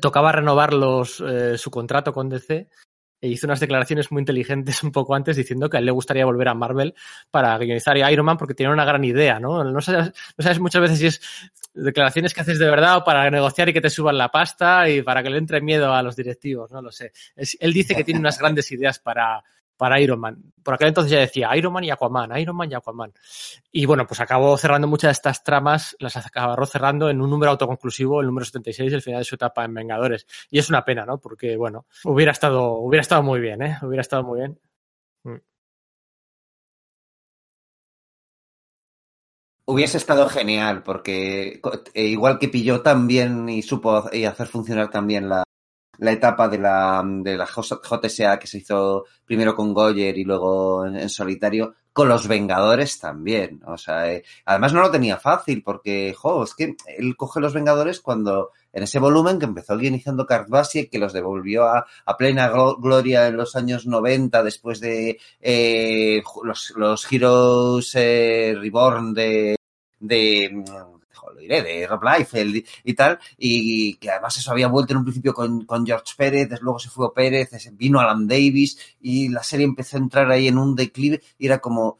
tocaba 0.00 0.32
renovar 0.32 0.74
los, 0.74 1.20
eh, 1.20 1.56
su 1.56 1.70
contrato 1.70 2.12
con 2.12 2.28
DC 2.28 2.68
e 3.20 3.28
hizo 3.28 3.46
unas 3.46 3.60
declaraciones 3.60 4.10
muy 4.10 4.20
inteligentes 4.20 4.82
un 4.82 4.90
poco 4.92 5.14
antes 5.14 5.36
diciendo 5.36 5.70
que 5.70 5.76
a 5.76 5.80
él 5.80 5.86
le 5.86 5.92
gustaría 5.92 6.24
volver 6.24 6.48
a 6.48 6.54
Marvel 6.54 6.94
para 7.30 7.56
guionizar 7.56 7.96
Iron 7.96 8.26
Man 8.26 8.36
porque 8.36 8.54
tiene 8.54 8.72
una 8.72 8.84
gran 8.84 9.04
idea, 9.04 9.38
¿no? 9.38 9.62
No 9.62 9.80
sabes, 9.80 10.12
no 10.36 10.42
sabes 10.42 10.58
muchas 10.58 10.82
veces 10.82 10.98
si 10.98 11.06
es 11.06 11.20
declaraciones 11.72 12.34
que 12.34 12.40
haces 12.40 12.58
de 12.58 12.68
verdad 12.68 12.98
o 12.98 13.04
para 13.04 13.30
negociar 13.30 13.68
y 13.68 13.72
que 13.72 13.80
te 13.80 13.90
suban 13.90 14.18
la 14.18 14.30
pasta 14.30 14.88
y 14.90 15.02
para 15.02 15.22
que 15.22 15.30
le 15.30 15.38
entre 15.38 15.60
miedo 15.60 15.94
a 15.94 16.02
los 16.02 16.16
directivos, 16.16 16.70
no 16.72 16.82
lo 16.82 16.90
sé. 16.90 17.12
Es, 17.36 17.56
él 17.60 17.72
dice 17.72 17.94
que 17.94 18.04
tiene 18.04 18.20
unas 18.20 18.38
grandes 18.40 18.70
ideas 18.72 18.98
para, 18.98 19.42
para 19.78 19.98
Iron 20.00 20.20
Man. 20.20 20.52
Por 20.62 20.74
aquel 20.74 20.88
entonces 20.88 21.10
ya 21.10 21.20
decía 21.20 21.56
Iron 21.56 21.72
Man 21.72 21.84
y 21.84 21.90
Aquaman, 21.90 22.38
Iron 22.38 22.56
Man 22.56 22.70
y 22.70 22.74
Aquaman. 22.74 23.14
Y 23.72 23.86
bueno, 23.86 24.06
pues 24.06 24.20
acabó 24.20 24.58
cerrando 24.58 24.86
muchas 24.86 25.08
de 25.08 25.12
estas 25.12 25.42
tramas, 25.42 25.96
las 26.00 26.16
acabó 26.16 26.66
cerrando 26.66 27.08
en 27.08 27.22
un 27.22 27.30
número 27.30 27.52
autoconclusivo, 27.52 28.20
el 28.20 28.26
número 28.26 28.44
76, 28.44 28.92
el 28.92 29.00
final 29.00 29.20
de 29.20 29.24
su 29.24 29.36
etapa 29.36 29.64
en 29.64 29.72
Vengadores. 29.72 30.26
Y 30.50 30.58
es 30.58 30.68
una 30.68 30.84
pena, 30.84 31.06
¿no? 31.06 31.18
Porque, 31.18 31.56
bueno, 31.56 31.86
hubiera 32.04 32.32
estado, 32.32 32.72
hubiera 32.74 33.00
estado 33.00 33.22
muy 33.22 33.40
bien, 33.40 33.62
¿eh? 33.62 33.78
Hubiera 33.80 34.02
estado 34.02 34.24
muy 34.24 34.40
bien. 34.40 34.58
Mm. 35.22 35.36
Hubiese 39.66 39.96
estado 39.98 40.28
genial, 40.28 40.82
porque 40.82 41.60
eh, 41.94 42.04
igual 42.04 42.38
que 42.38 42.48
pilló 42.48 42.82
también 42.82 43.48
y 43.48 43.62
supo 43.62 43.96
hacer 43.96 44.46
funcionar 44.48 44.90
también 44.90 45.28
la, 45.28 45.44
la 45.98 46.12
etapa 46.12 46.48
de 46.48 46.58
la, 46.58 47.02
de 47.04 47.36
la 47.36 47.46
JSA 47.46 48.38
que 48.38 48.46
se 48.46 48.58
hizo 48.58 49.04
primero 49.24 49.54
con 49.54 49.74
Goyer 49.74 50.16
y 50.16 50.24
luego 50.24 50.86
en, 50.86 51.08
solitario, 51.08 51.74
con 51.92 52.08
los 52.08 52.28
Vengadores 52.28 52.98
también. 52.98 53.60
O 53.66 53.76
sea, 53.76 54.10
eh, 54.12 54.24
además 54.44 54.72
no 54.72 54.80
lo 54.80 54.90
tenía 54.90 55.18
fácil 55.18 55.62
porque, 55.62 56.14
jo, 56.16 56.44
es 56.44 56.54
que 56.54 56.76
él 56.86 57.16
coge 57.16 57.40
los 57.40 57.52
Vengadores 57.52 58.00
cuando 58.00 58.50
en 58.72 58.84
ese 58.84 58.98
volumen 58.98 59.38
que 59.38 59.46
empezó 59.46 59.76
guionizando 59.76 60.26
Kurt 60.26 60.48
que 60.90 60.98
los 60.98 61.12
devolvió 61.12 61.64
a, 61.64 61.86
a, 62.04 62.16
plena 62.16 62.48
gloria 62.48 63.26
en 63.26 63.36
los 63.36 63.56
años 63.56 63.86
90 63.86 64.42
después 64.42 64.80
de 64.80 65.18
eh, 65.40 66.22
los, 66.44 66.72
los 66.76 67.12
Heroes 67.12 67.92
eh, 67.94 68.54
Reborn 68.56 69.14
de, 69.14 69.56
de 69.98 70.64
lo 71.38 71.42
diré, 71.42 71.62
de 71.62 71.86
Rob 71.86 72.02
Liefeld 72.02 72.64
y, 72.84 72.94
tal, 72.94 73.18
y, 73.36 73.94
que 73.94 74.10
además 74.10 74.36
eso 74.36 74.50
había 74.50 74.68
vuelto 74.68 74.92
en 74.92 74.98
un 74.98 75.04
principio 75.04 75.32
con, 75.32 75.64
con 75.64 75.86
George 75.86 76.14
Pérez, 76.16 76.48
luego 76.60 76.78
se 76.78 76.90
fue 76.90 77.12
Pérez, 77.14 77.50
vino 77.72 78.00
Alan 78.00 78.26
Davis 78.26 78.78
y 79.00 79.28
la 79.28 79.42
serie 79.42 79.64
empezó 79.64 79.96
a 79.96 80.00
entrar 80.00 80.30
ahí 80.30 80.48
en 80.48 80.58
un 80.58 80.74
declive 80.74 81.22
y 81.38 81.46
era 81.46 81.58
como, 81.58 81.98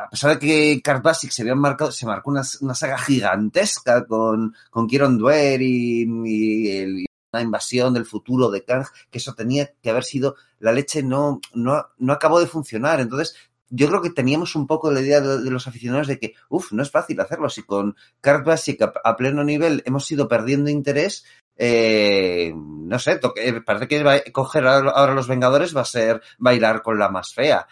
a 0.00 0.08
pesar 0.08 0.30
de 0.30 0.38
que 0.38 0.80
Cart 0.82 1.02
Basic 1.02 1.30
se 1.30 1.42
había 1.42 1.54
marcado, 1.54 1.92
se 1.92 2.06
marcó 2.06 2.30
una, 2.30 2.42
una 2.60 2.74
saga 2.74 2.98
gigantesca 2.98 4.06
con, 4.06 4.54
con 4.70 4.86
Kieron 4.86 5.18
Dwyer 5.18 5.60
y, 5.62 6.06
y, 6.24 6.70
el, 6.70 7.06
una 7.32 7.42
invasión 7.42 7.92
del 7.92 8.06
futuro 8.06 8.50
de 8.50 8.64
Kang, 8.64 8.86
que 9.10 9.18
eso 9.18 9.34
tenía 9.34 9.72
que 9.82 9.90
haber 9.90 10.04
sido, 10.04 10.36
la 10.60 10.72
leche 10.72 11.02
no, 11.02 11.40
no, 11.52 11.88
no 11.98 12.12
acabó 12.12 12.38
de 12.38 12.46
funcionar. 12.46 13.00
Entonces, 13.00 13.34
yo 13.74 13.88
creo 13.88 14.02
que 14.02 14.10
teníamos 14.10 14.54
un 14.54 14.66
poco 14.66 14.90
la 14.90 15.00
idea 15.00 15.20
de, 15.20 15.50
los 15.50 15.66
aficionados 15.66 16.06
de 16.06 16.18
que, 16.18 16.34
uff, 16.48 16.72
no 16.72 16.82
es 16.82 16.90
fácil 16.90 17.20
hacerlo. 17.20 17.48
Si 17.48 17.64
con 17.64 17.96
Card 18.20 18.44
Basic 18.44 18.80
a, 18.82 19.16
pleno 19.16 19.42
nivel 19.42 19.82
hemos 19.84 20.10
ido 20.12 20.28
perdiendo 20.28 20.70
interés, 20.70 21.24
eh, 21.56 22.52
no 22.54 22.98
sé, 22.98 23.20
parece 23.66 23.88
que 23.88 24.32
coger 24.32 24.66
ahora 24.66 25.14
los 25.14 25.26
Vengadores 25.26 25.76
va 25.76 25.80
a 25.80 25.86
ser 25.86 26.22
bailar 26.38 26.82
con 26.82 26.98
la 26.98 27.08
más 27.08 27.34
fea. 27.34 27.66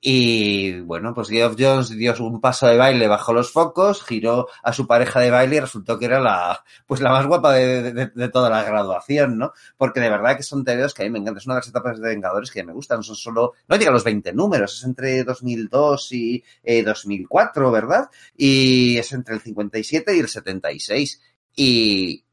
Y 0.00 0.80
bueno, 0.80 1.12
pues 1.12 1.28
Geoff 1.28 1.56
Jones 1.58 1.90
dio 1.90 2.14
un 2.20 2.40
paso 2.40 2.68
de 2.68 2.76
baile 2.76 3.08
bajo 3.08 3.32
los 3.32 3.50
focos, 3.50 4.04
giró 4.04 4.46
a 4.62 4.72
su 4.72 4.86
pareja 4.86 5.18
de 5.18 5.30
baile 5.30 5.56
y 5.56 5.60
resultó 5.60 5.98
que 5.98 6.04
era 6.04 6.20
la, 6.20 6.64
pues 6.86 7.00
la 7.00 7.10
más 7.10 7.26
guapa 7.26 7.52
de, 7.54 7.92
de, 7.92 8.06
de 8.06 8.28
toda 8.28 8.48
la 8.48 8.62
graduación, 8.62 9.38
¿no? 9.38 9.52
Porque 9.76 9.98
de 9.98 10.08
verdad 10.08 10.36
que 10.36 10.44
son 10.44 10.64
tebeos 10.64 10.94
que 10.94 11.02
a 11.02 11.04
mí 11.06 11.10
me 11.10 11.18
encantan. 11.18 11.38
Es 11.38 11.46
una 11.46 11.56
de 11.56 11.60
las 11.60 11.68
etapas 11.68 12.00
de 12.00 12.08
Vengadores 12.08 12.50
que 12.52 12.62
me 12.62 12.72
gustan. 12.72 13.02
Son 13.02 13.16
solo, 13.16 13.54
no 13.66 13.76
llega 13.76 13.90
a 13.90 13.94
los 13.94 14.04
20 14.04 14.32
números, 14.32 14.76
es 14.76 14.84
entre 14.84 15.24
2002 15.24 16.12
y 16.12 16.44
eh, 16.62 16.82
2004, 16.84 17.70
¿verdad? 17.72 18.08
Y 18.36 18.98
es 18.98 19.12
entre 19.12 19.34
el 19.34 19.40
57 19.40 20.16
y 20.16 20.20
el 20.20 20.28
76. 20.28 21.20
Y, 21.56 22.24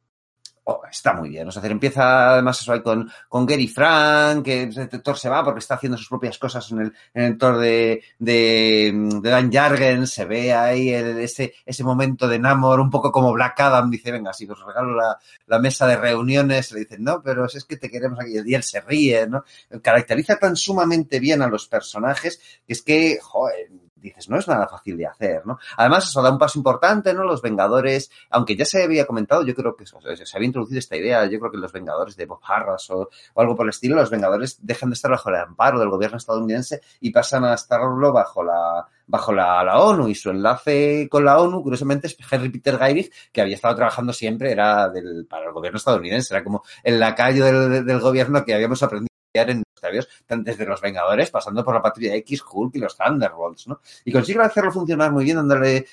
Oh, 0.68 0.82
está 0.90 1.14
muy 1.14 1.30
bien. 1.30 1.48
O 1.48 1.52
sea, 1.52 1.64
empieza 1.66 2.32
además 2.32 2.60
eso 2.60 2.74
ahí 2.74 2.82
con, 2.82 3.08
con 3.30 3.46
Gary 3.46 3.68
Frank, 3.68 4.44
que 4.44 4.68
Thor 5.04 5.16
se 5.16 5.30
va 5.30 5.44
porque 5.44 5.60
está 5.60 5.76
haciendo 5.76 5.96
sus 5.96 6.10
propias 6.10 6.40
cosas 6.40 6.72
en 6.72 6.80
el, 6.82 6.94
en 7.14 7.24
el 7.24 7.38
Thor 7.38 7.60
de, 7.60 8.02
de, 8.18 8.92
de 9.22 9.30
Dan 9.30 9.52
Jargen, 9.52 10.08
se 10.08 10.26
ve 10.26 10.56
ahí 10.56 10.90
el, 10.90 11.20
ese, 11.20 11.54
ese 11.68 11.84
momento 11.84 12.28
de 12.28 12.40
Namor, 12.40 12.80
un 12.80 12.90
poco 12.90 13.12
como 13.12 13.32
Black 13.32 13.60
Adam, 13.60 13.92
dice, 13.92 14.12
venga, 14.12 14.34
si 14.34 14.50
os 14.50 14.66
regalo 14.66 14.96
la, 14.96 15.20
la 15.46 15.60
mesa 15.60 15.86
de 15.86 15.98
reuniones, 15.98 16.72
le 16.72 16.80
dicen, 16.80 17.04
no, 17.04 17.22
pero 17.22 17.46
es 17.46 17.64
que 17.64 17.78
te 17.78 17.92
queremos 17.92 18.20
aquí, 18.20 18.34
y 18.44 18.56
él 18.56 18.64
se 18.64 18.82
ríe, 18.82 19.28
¿no? 19.28 19.44
Caracteriza 19.84 20.38
tan 20.38 20.56
sumamente 20.56 21.20
bien 21.20 21.44
a 21.44 21.48
los 21.48 21.68
personajes 21.68 22.42
que 22.66 22.74
es 22.74 22.82
que, 22.82 23.20
joder, 23.22 23.70
dices, 24.06 24.30
no 24.30 24.38
es 24.38 24.48
nada 24.48 24.68
fácil 24.68 24.98
de 24.98 25.08
hacer, 25.08 25.46
¿no? 25.46 25.58
Además, 25.78 26.08
eso 26.08 26.22
da 26.22 26.32
un 26.32 26.38
paso 26.38 26.60
importante, 26.60 27.14
¿no? 27.14 27.24
Los 27.24 27.42
Vengadores, 27.42 28.12
aunque 28.30 28.56
ya 28.56 28.66
se 28.66 28.84
había 28.84 29.06
comentado, 29.06 29.46
yo 29.46 29.54
creo 29.54 29.76
que 29.76 29.86
se 29.86 29.96
había 30.36 30.48
introducido 30.48 30.80
esta 30.80 30.96
idea, 30.96 31.26
yo 31.26 31.40
creo 31.40 31.52
que 31.52 31.58
los 31.58 31.72
Vengadores 31.72 32.16
de 32.16 32.26
Bob 32.26 32.40
Harras 32.48 32.90
o, 32.90 33.10
o 33.34 33.42
algo 33.42 33.56
por 33.56 33.66
el 33.66 33.70
estilo, 33.70 33.96
los 33.96 34.10
Vengadores 34.10 34.60
dejan 34.62 34.90
de 34.90 34.94
estar 34.94 35.12
bajo 35.12 35.30
el 35.30 35.36
amparo 35.36 35.80
del 35.80 35.90
gobierno 35.90 36.18
estadounidense 36.18 36.82
y 37.00 37.12
pasan 37.12 37.46
a 37.46 37.54
estarlo 37.54 38.12
bajo 38.12 38.44
la, 38.44 38.88
bajo 39.08 39.34
la, 39.34 39.64
la, 39.64 39.80
ONU 39.80 40.08
y 40.08 40.16
su 40.16 40.30
enlace 40.30 41.08
con 41.10 41.26
la 41.26 41.40
ONU, 41.40 41.62
curiosamente, 41.62 42.08
es 42.08 42.18
Henry 42.30 42.50
Peter 42.50 42.78
Geirich, 42.78 43.12
que 43.32 43.42
había 43.42 43.56
estado 43.56 43.76
trabajando 43.76 44.14
siempre, 44.14 44.52
era 44.52 44.90
del, 44.90 45.26
para 45.30 45.46
el 45.48 45.54
gobierno 45.54 45.78
estadounidense, 45.78 46.34
era 46.34 46.44
como 46.44 46.64
el 46.84 47.00
lacayo 47.00 47.46
del, 47.46 47.86
del 47.86 48.00
gobierno 48.00 48.44
que 48.44 48.54
habíamos 48.54 48.82
aprendido 48.84 49.15
en 49.42 49.64
los 49.82 50.08
desde 50.30 50.66
los 50.66 50.82
Vengadores, 50.82 51.30
pasando 51.30 51.64
por 51.64 51.76
la 51.76 51.82
Patrulla 51.82 52.16
X, 52.16 52.44
Hulk 52.52 52.76
y 52.76 52.80
los 52.80 52.98
Thunderbolts, 52.98 53.68
¿no? 53.68 53.82
Y 54.04 54.12
consiguen 54.12 54.42
hacerlo 54.42 54.72
funcionar 54.72 55.12
muy 55.12 55.24
bien, 55.24 55.38
dándole 55.38 55.86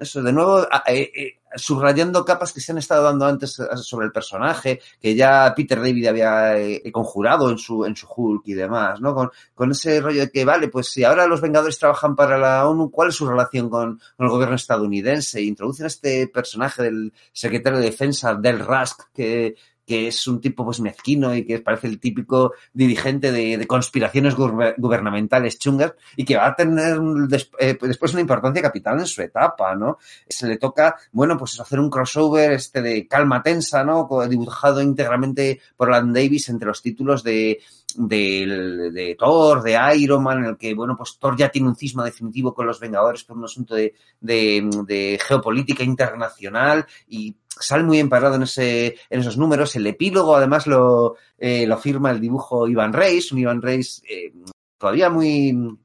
eso, 0.00 0.22
de 0.22 0.32
nuevo, 0.32 0.62
eh, 0.86 1.12
eh, 1.14 1.40
subrayando 1.56 2.24
capas 2.24 2.52
que 2.52 2.60
se 2.60 2.72
han 2.72 2.78
estado 2.78 3.04
dando 3.04 3.26
antes 3.26 3.58
eh, 3.58 3.64
sobre 3.76 4.06
el 4.06 4.12
personaje, 4.12 4.80
que 5.00 5.14
ya 5.14 5.52
Peter 5.54 5.78
David 5.78 6.06
había 6.06 6.58
eh, 6.58 6.90
conjurado 6.92 7.50
en 7.50 7.58
su, 7.58 7.84
en 7.84 7.96
su 7.96 8.06
Hulk 8.08 8.42
y 8.46 8.54
demás, 8.54 9.00
¿no? 9.00 9.14
Con, 9.14 9.30
con, 9.54 9.70
ese 9.72 10.00
rollo 10.00 10.20
de 10.20 10.30
que, 10.30 10.44
vale, 10.44 10.68
pues 10.68 10.88
si 10.88 11.04
ahora 11.04 11.26
los 11.26 11.40
Vengadores 11.40 11.78
trabajan 11.78 12.16
para 12.16 12.38
la 12.38 12.68
ONU, 12.68 12.90
¿cuál 12.90 13.10
es 13.10 13.14
su 13.16 13.28
relación 13.28 13.68
con, 13.68 14.00
con 14.16 14.26
el 14.26 14.30
gobierno 14.30 14.56
estadounidense? 14.56 15.42
Introducen 15.42 15.84
a 15.84 15.88
este 15.88 16.28
personaje 16.28 16.82
del 16.82 17.12
secretario 17.32 17.78
de 17.78 17.86
defensa, 17.86 18.34
del 18.34 18.60
Rusk, 18.60 19.12
que, 19.12 19.54
que 19.90 20.06
es 20.06 20.24
un 20.28 20.40
tipo 20.40 20.64
pues 20.64 20.78
mezquino 20.78 21.34
y 21.34 21.44
que 21.44 21.58
parece 21.58 21.88
el 21.88 21.98
típico 21.98 22.52
dirigente 22.72 23.32
de, 23.32 23.58
de 23.58 23.66
conspiraciones 23.66 24.36
gubernamentales 24.36 25.58
chungas 25.58 25.94
y 26.14 26.24
que 26.24 26.36
va 26.36 26.46
a 26.46 26.54
tener 26.54 27.00
des, 27.26 27.50
eh, 27.58 27.76
después 27.82 28.12
una 28.12 28.20
importancia 28.20 28.62
capital 28.62 29.00
en 29.00 29.06
su 29.08 29.20
etapa, 29.20 29.74
¿no? 29.74 29.98
Se 30.28 30.46
le 30.46 30.58
toca, 30.58 30.94
bueno, 31.10 31.36
pues 31.36 31.58
hacer 31.58 31.80
un 31.80 31.90
crossover 31.90 32.52
este 32.52 32.82
de 32.82 33.08
calma 33.08 33.42
tensa, 33.42 33.82
¿no? 33.82 34.08
Dibujado 34.28 34.80
íntegramente 34.80 35.60
por 35.76 35.88
Alan 35.88 36.12
Davis 36.12 36.48
entre 36.50 36.68
los 36.68 36.82
títulos 36.82 37.24
de, 37.24 37.58
de, 37.96 38.90
de, 38.94 39.16
Thor, 39.18 39.60
de 39.60 39.76
Iron 39.96 40.22
Man, 40.22 40.38
en 40.38 40.50
el 40.50 40.56
que, 40.56 40.72
bueno, 40.72 40.96
pues 40.96 41.18
Thor 41.18 41.36
ya 41.36 41.48
tiene 41.48 41.66
un 41.66 41.74
cisma 41.74 42.04
definitivo 42.04 42.54
con 42.54 42.64
los 42.64 42.78
Vengadores 42.78 43.24
por 43.24 43.36
un 43.36 43.44
asunto 43.44 43.74
de, 43.74 43.92
de, 44.20 44.70
de 44.86 45.18
geopolítica 45.20 45.82
internacional 45.82 46.86
y 47.08 47.34
sale 47.58 47.84
muy 47.84 47.98
emparado 47.98 48.36
en, 48.36 48.42
ese, 48.42 48.96
en 49.08 49.20
esos 49.20 49.36
números. 49.36 49.74
El 49.76 49.86
epílogo, 49.86 50.36
además, 50.36 50.66
lo, 50.66 51.16
eh, 51.38 51.66
lo 51.66 51.76
firma 51.78 52.10
el 52.10 52.20
dibujo 52.20 52.68
Iván 52.68 52.92
Reis, 52.92 53.32
un 53.32 53.38
Iván 53.38 53.62
Reis 53.62 54.02
eh, 54.08 54.32
todavía 54.78 55.10
muy 55.10 55.76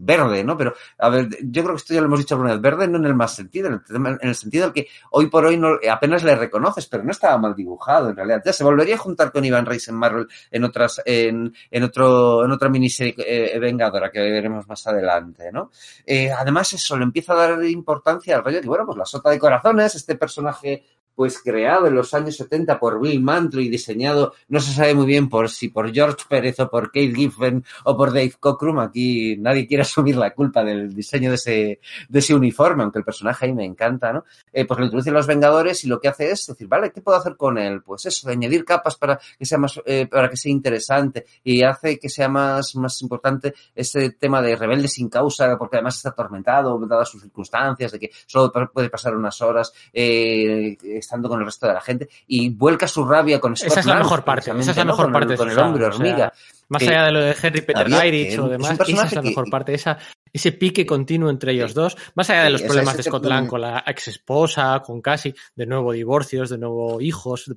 verde, 0.00 0.42
¿no? 0.42 0.56
Pero, 0.56 0.74
a 0.98 1.08
ver, 1.08 1.28
yo 1.42 1.62
creo 1.62 1.74
que 1.74 1.80
esto 1.80 1.94
ya 1.94 2.00
lo 2.00 2.06
hemos 2.06 2.18
dicho 2.18 2.34
alguna 2.34 2.52
vez, 2.52 2.60
verde 2.60 2.88
no 2.88 2.98
en 2.98 3.06
el 3.06 3.14
más 3.14 3.34
sentido, 3.34 3.68
en 3.68 3.74
el, 3.74 4.18
en 4.20 4.28
el 4.28 4.34
sentido 4.34 4.64
del 4.64 4.72
que 4.72 4.88
hoy 5.10 5.28
por 5.28 5.44
hoy 5.44 5.56
no, 5.56 5.78
apenas 5.90 6.24
le 6.24 6.34
reconoces, 6.34 6.86
pero 6.86 7.04
no 7.04 7.10
estaba 7.10 7.38
mal 7.38 7.54
dibujado 7.54 8.10
en 8.10 8.16
realidad. 8.16 8.42
Ya 8.44 8.52
se 8.52 8.64
volvería 8.64 8.94
a 8.94 8.98
juntar 8.98 9.30
con 9.30 9.44
Iván 9.44 9.66
Reis 9.66 9.88
en 9.88 9.94
Marvel 9.94 10.26
en 10.50 10.64
otras, 10.64 11.00
en, 11.04 11.54
en 11.70 11.82
otro, 11.82 12.44
en 12.44 12.50
otra 12.50 12.68
miniserie 12.68 13.14
eh, 13.18 13.58
vengadora 13.58 14.10
que 14.10 14.20
veremos 14.20 14.66
más 14.66 14.86
adelante, 14.86 15.50
¿no? 15.52 15.70
Eh, 16.06 16.30
además, 16.32 16.72
eso 16.72 16.96
le 16.96 17.04
empieza 17.04 17.34
a 17.34 17.48
dar 17.48 17.64
importancia 17.64 18.36
al 18.36 18.44
rollo 18.44 18.60
que, 18.60 18.68
bueno, 18.68 18.86
pues 18.86 18.98
la 18.98 19.04
sota 19.04 19.30
de 19.30 19.38
corazones, 19.38 19.94
este 19.94 20.16
personaje 20.16 20.84
pues 21.20 21.38
creado 21.38 21.86
en 21.86 21.94
los 21.94 22.14
años 22.14 22.34
70 22.38 22.80
por 22.80 22.98
Bill 22.98 23.20
Mantlo 23.20 23.60
y 23.60 23.68
diseñado, 23.68 24.32
no 24.48 24.58
se 24.58 24.72
sabe 24.72 24.94
muy 24.94 25.04
bien 25.04 25.28
por 25.28 25.50
si 25.50 25.68
por 25.68 25.92
George 25.92 26.24
Pérez 26.26 26.58
o 26.60 26.70
por 26.70 26.86
Kate 26.86 27.12
Giffen 27.14 27.62
o 27.84 27.94
por 27.94 28.08
Dave 28.08 28.32
Cockrum, 28.40 28.78
aquí 28.78 29.36
nadie 29.36 29.66
quiere 29.66 29.82
asumir 29.82 30.16
la 30.16 30.32
culpa 30.32 30.64
del 30.64 30.94
diseño 30.94 31.28
de 31.28 31.34
ese, 31.34 31.80
de 32.08 32.18
ese 32.18 32.34
uniforme, 32.34 32.84
aunque 32.84 33.00
el 33.00 33.04
personaje 33.04 33.44
ahí 33.44 33.52
me 33.52 33.66
encanta, 33.66 34.14
¿no? 34.14 34.24
Eh, 34.50 34.64
pues 34.64 34.78
lo 34.78 34.86
introducen 34.86 35.12
los 35.12 35.26
Vengadores 35.26 35.84
y 35.84 35.88
lo 35.88 36.00
que 36.00 36.08
hace 36.08 36.30
es 36.30 36.46
decir, 36.46 36.66
vale, 36.66 36.90
¿qué 36.90 37.02
puedo 37.02 37.18
hacer 37.18 37.36
con 37.36 37.58
él? 37.58 37.82
Pues 37.82 38.06
eso, 38.06 38.30
añadir 38.30 38.64
capas 38.64 38.96
para 38.96 39.20
que 39.38 39.44
sea 39.44 39.58
más, 39.58 39.78
eh, 39.84 40.06
para 40.10 40.30
que 40.30 40.38
sea 40.38 40.50
interesante 40.50 41.26
y 41.44 41.62
hace 41.62 41.98
que 41.98 42.08
sea 42.08 42.30
más, 42.30 42.74
más 42.76 43.02
importante 43.02 43.52
ese 43.74 44.12
tema 44.12 44.40
de 44.40 44.56
rebelde 44.56 44.88
sin 44.88 45.10
causa, 45.10 45.58
porque 45.58 45.76
además 45.76 45.96
está 45.96 46.08
atormentado, 46.08 46.78
dadas 46.86 47.10
sus 47.10 47.20
circunstancias, 47.20 47.92
de 47.92 47.98
que 47.98 48.10
solo 48.24 48.50
puede 48.72 48.88
pasar 48.88 49.14
unas 49.14 49.38
horas, 49.42 49.70
eh, 49.92 50.78
estando 51.10 51.28
con 51.28 51.40
el 51.40 51.44
resto 51.44 51.66
de 51.66 51.74
la 51.74 51.80
gente 51.80 52.08
y 52.28 52.50
vuelca 52.50 52.86
su 52.86 53.04
rabia 53.04 53.40
con 53.40 53.56
Scott 53.56 53.72
Esa 53.72 53.80
es 53.80 53.86
la 53.86 53.96
mejor 53.96 54.24
parte, 54.24 54.52
esa 54.52 54.70
es 54.70 54.76
la 54.76 54.84
mejor 54.84 55.10
parte. 55.10 55.32
El, 55.32 55.38
con 55.38 55.50
el 55.50 55.58
hombre 55.58 55.84
hormiga. 55.86 56.14
O 56.14 56.16
sea, 56.16 56.32
más 56.68 56.82
allá 56.82 57.04
de 57.06 57.12
lo 57.12 57.20
de 57.20 57.36
Henry 57.42 57.60
Peter 57.62 58.06
Irish 58.06 58.38
o 58.38 58.48
demás, 58.48 58.78
esa 58.86 59.04
es 59.06 59.12
la 59.12 59.22
mejor 59.22 59.44
que, 59.44 59.50
parte, 59.50 59.74
esa, 59.74 59.98
ese 60.32 60.52
pique 60.52 60.86
continuo 60.86 61.28
entre 61.28 61.52
ellos 61.52 61.74
dos, 61.74 61.96
más 62.14 62.30
allá 62.30 62.44
de 62.44 62.50
los 62.50 62.62
problemas 62.62 62.96
de 62.96 63.02
Scott 63.02 63.24
Lang 63.24 63.48
con 63.48 63.60
la 63.60 63.82
ex 63.86 64.06
esposa, 64.08 64.80
con 64.84 65.00
casi, 65.02 65.34
de 65.56 65.66
nuevo 65.66 65.92
divorcios, 65.92 66.48
de 66.48 66.58
nuevo 66.58 67.00
hijos, 67.00 67.50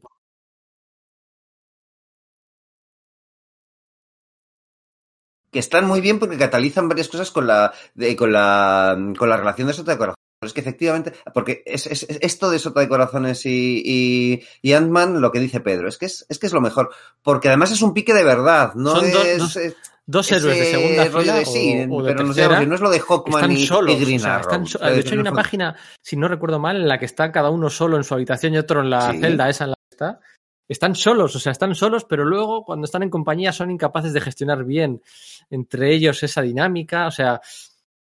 que 5.52 5.60
están 5.60 5.86
muy 5.86 6.02
bien 6.02 6.18
porque 6.18 6.40
catalizan 6.40 6.90
varias 6.90 7.08
cosas 7.08 7.30
con 7.30 7.46
la, 7.46 7.72
de, 7.94 8.16
con 8.16 8.32
la, 8.32 8.98
con 9.16 9.30
la 9.30 9.38
relación 9.38 9.68
de 9.68 9.74
Sota 9.74 9.96
Es 10.46 10.54
que 10.54 10.62
efectivamente, 10.62 11.14
porque 11.34 11.64
es, 11.66 11.88
es, 11.88 12.04
es 12.04 12.18
esto 12.22 12.50
de 12.50 12.60
Sota 12.60 12.80
de 12.82 12.90
Corazones 12.90 13.46
y, 13.46 13.82
y, 13.86 14.44
y 14.62 14.74
Ant-Man, 14.74 15.22
lo 15.22 15.32
que 15.32 15.40
dice 15.40 15.60
Pedro, 15.60 15.88
es 15.90 15.98
que 15.98 16.06
es, 16.06 16.26
es 16.30 16.40
que 16.40 16.48
es 16.48 16.54
lo 16.54 16.62
mejor. 16.62 16.90
Porque 17.22 17.48
además 17.50 17.72
es 17.72 17.82
un 17.82 17.94
pique 17.94 18.14
de 18.14 18.24
verdad, 18.24 18.74
no 18.76 18.96
Son 18.96 19.12
dos- 19.12 19.56
es- 19.58 19.76
Dos 20.06 20.30
héroes 20.34 20.60
de 20.60 20.66
segunda 20.66 21.06
fila 21.06 21.36
de 21.36 21.46
sí, 21.46 21.88
o, 21.90 21.96
o 21.96 22.04
de 22.04 22.12
pero 22.12 22.26
no, 22.28 22.34
tercera. 22.34 22.66
no 22.66 22.76
es 22.76 22.82
lo 22.82 22.90
de 22.90 23.00
Hawkman 23.00 23.52
y, 23.54 23.66
solos. 23.66 23.96
y 23.96 24.04
Green 24.04 24.20
o 24.20 24.24
sea, 24.24 24.36
Arrow. 24.36 24.66
so- 24.68 24.78
de 24.80 25.00
hecho, 25.00 25.12
hay 25.12 25.16
No 25.16 25.22
una 25.22 25.30
fue- 25.32 25.42
página, 25.44 25.76
si 26.02 26.18
no 26.18 26.28
recuerdo 26.28 26.60
mal, 26.60 26.76
en 26.76 26.90
la 26.90 27.00
que 27.00 27.06
está 27.06 27.32
cada 27.32 27.50
uno 27.50 27.70
solo 27.70 27.96
en 27.96 28.04
su 28.04 28.14
habitación 28.14 28.54
y 28.54 28.58
otro 28.58 28.82
en 28.82 28.90
la 28.90 29.12
Sí. 29.12 29.20
celda 29.22 29.48
esa 29.50 29.64
en 29.64 29.70
la 29.70 29.76
que 29.78 29.94
está. 29.96 30.20
Están 30.68 30.96
solos, 30.96 31.34
o 31.38 31.40
sea, 31.40 31.54
están 31.54 31.74
solos, 31.74 32.04
pero 32.04 32.26
luego 32.26 32.66
cuando 32.66 32.84
están 32.84 33.04
en 33.04 33.10
compañía 33.10 33.54
son 33.54 33.72
incapaces 33.72 34.12
de 34.12 34.20
gestionar 34.20 34.66
bien 34.66 35.02
entre 35.50 35.94
ellos 35.96 36.22
esa 36.22 36.42
dinámica. 36.42 37.08
O 37.08 37.12
sea, 37.12 37.40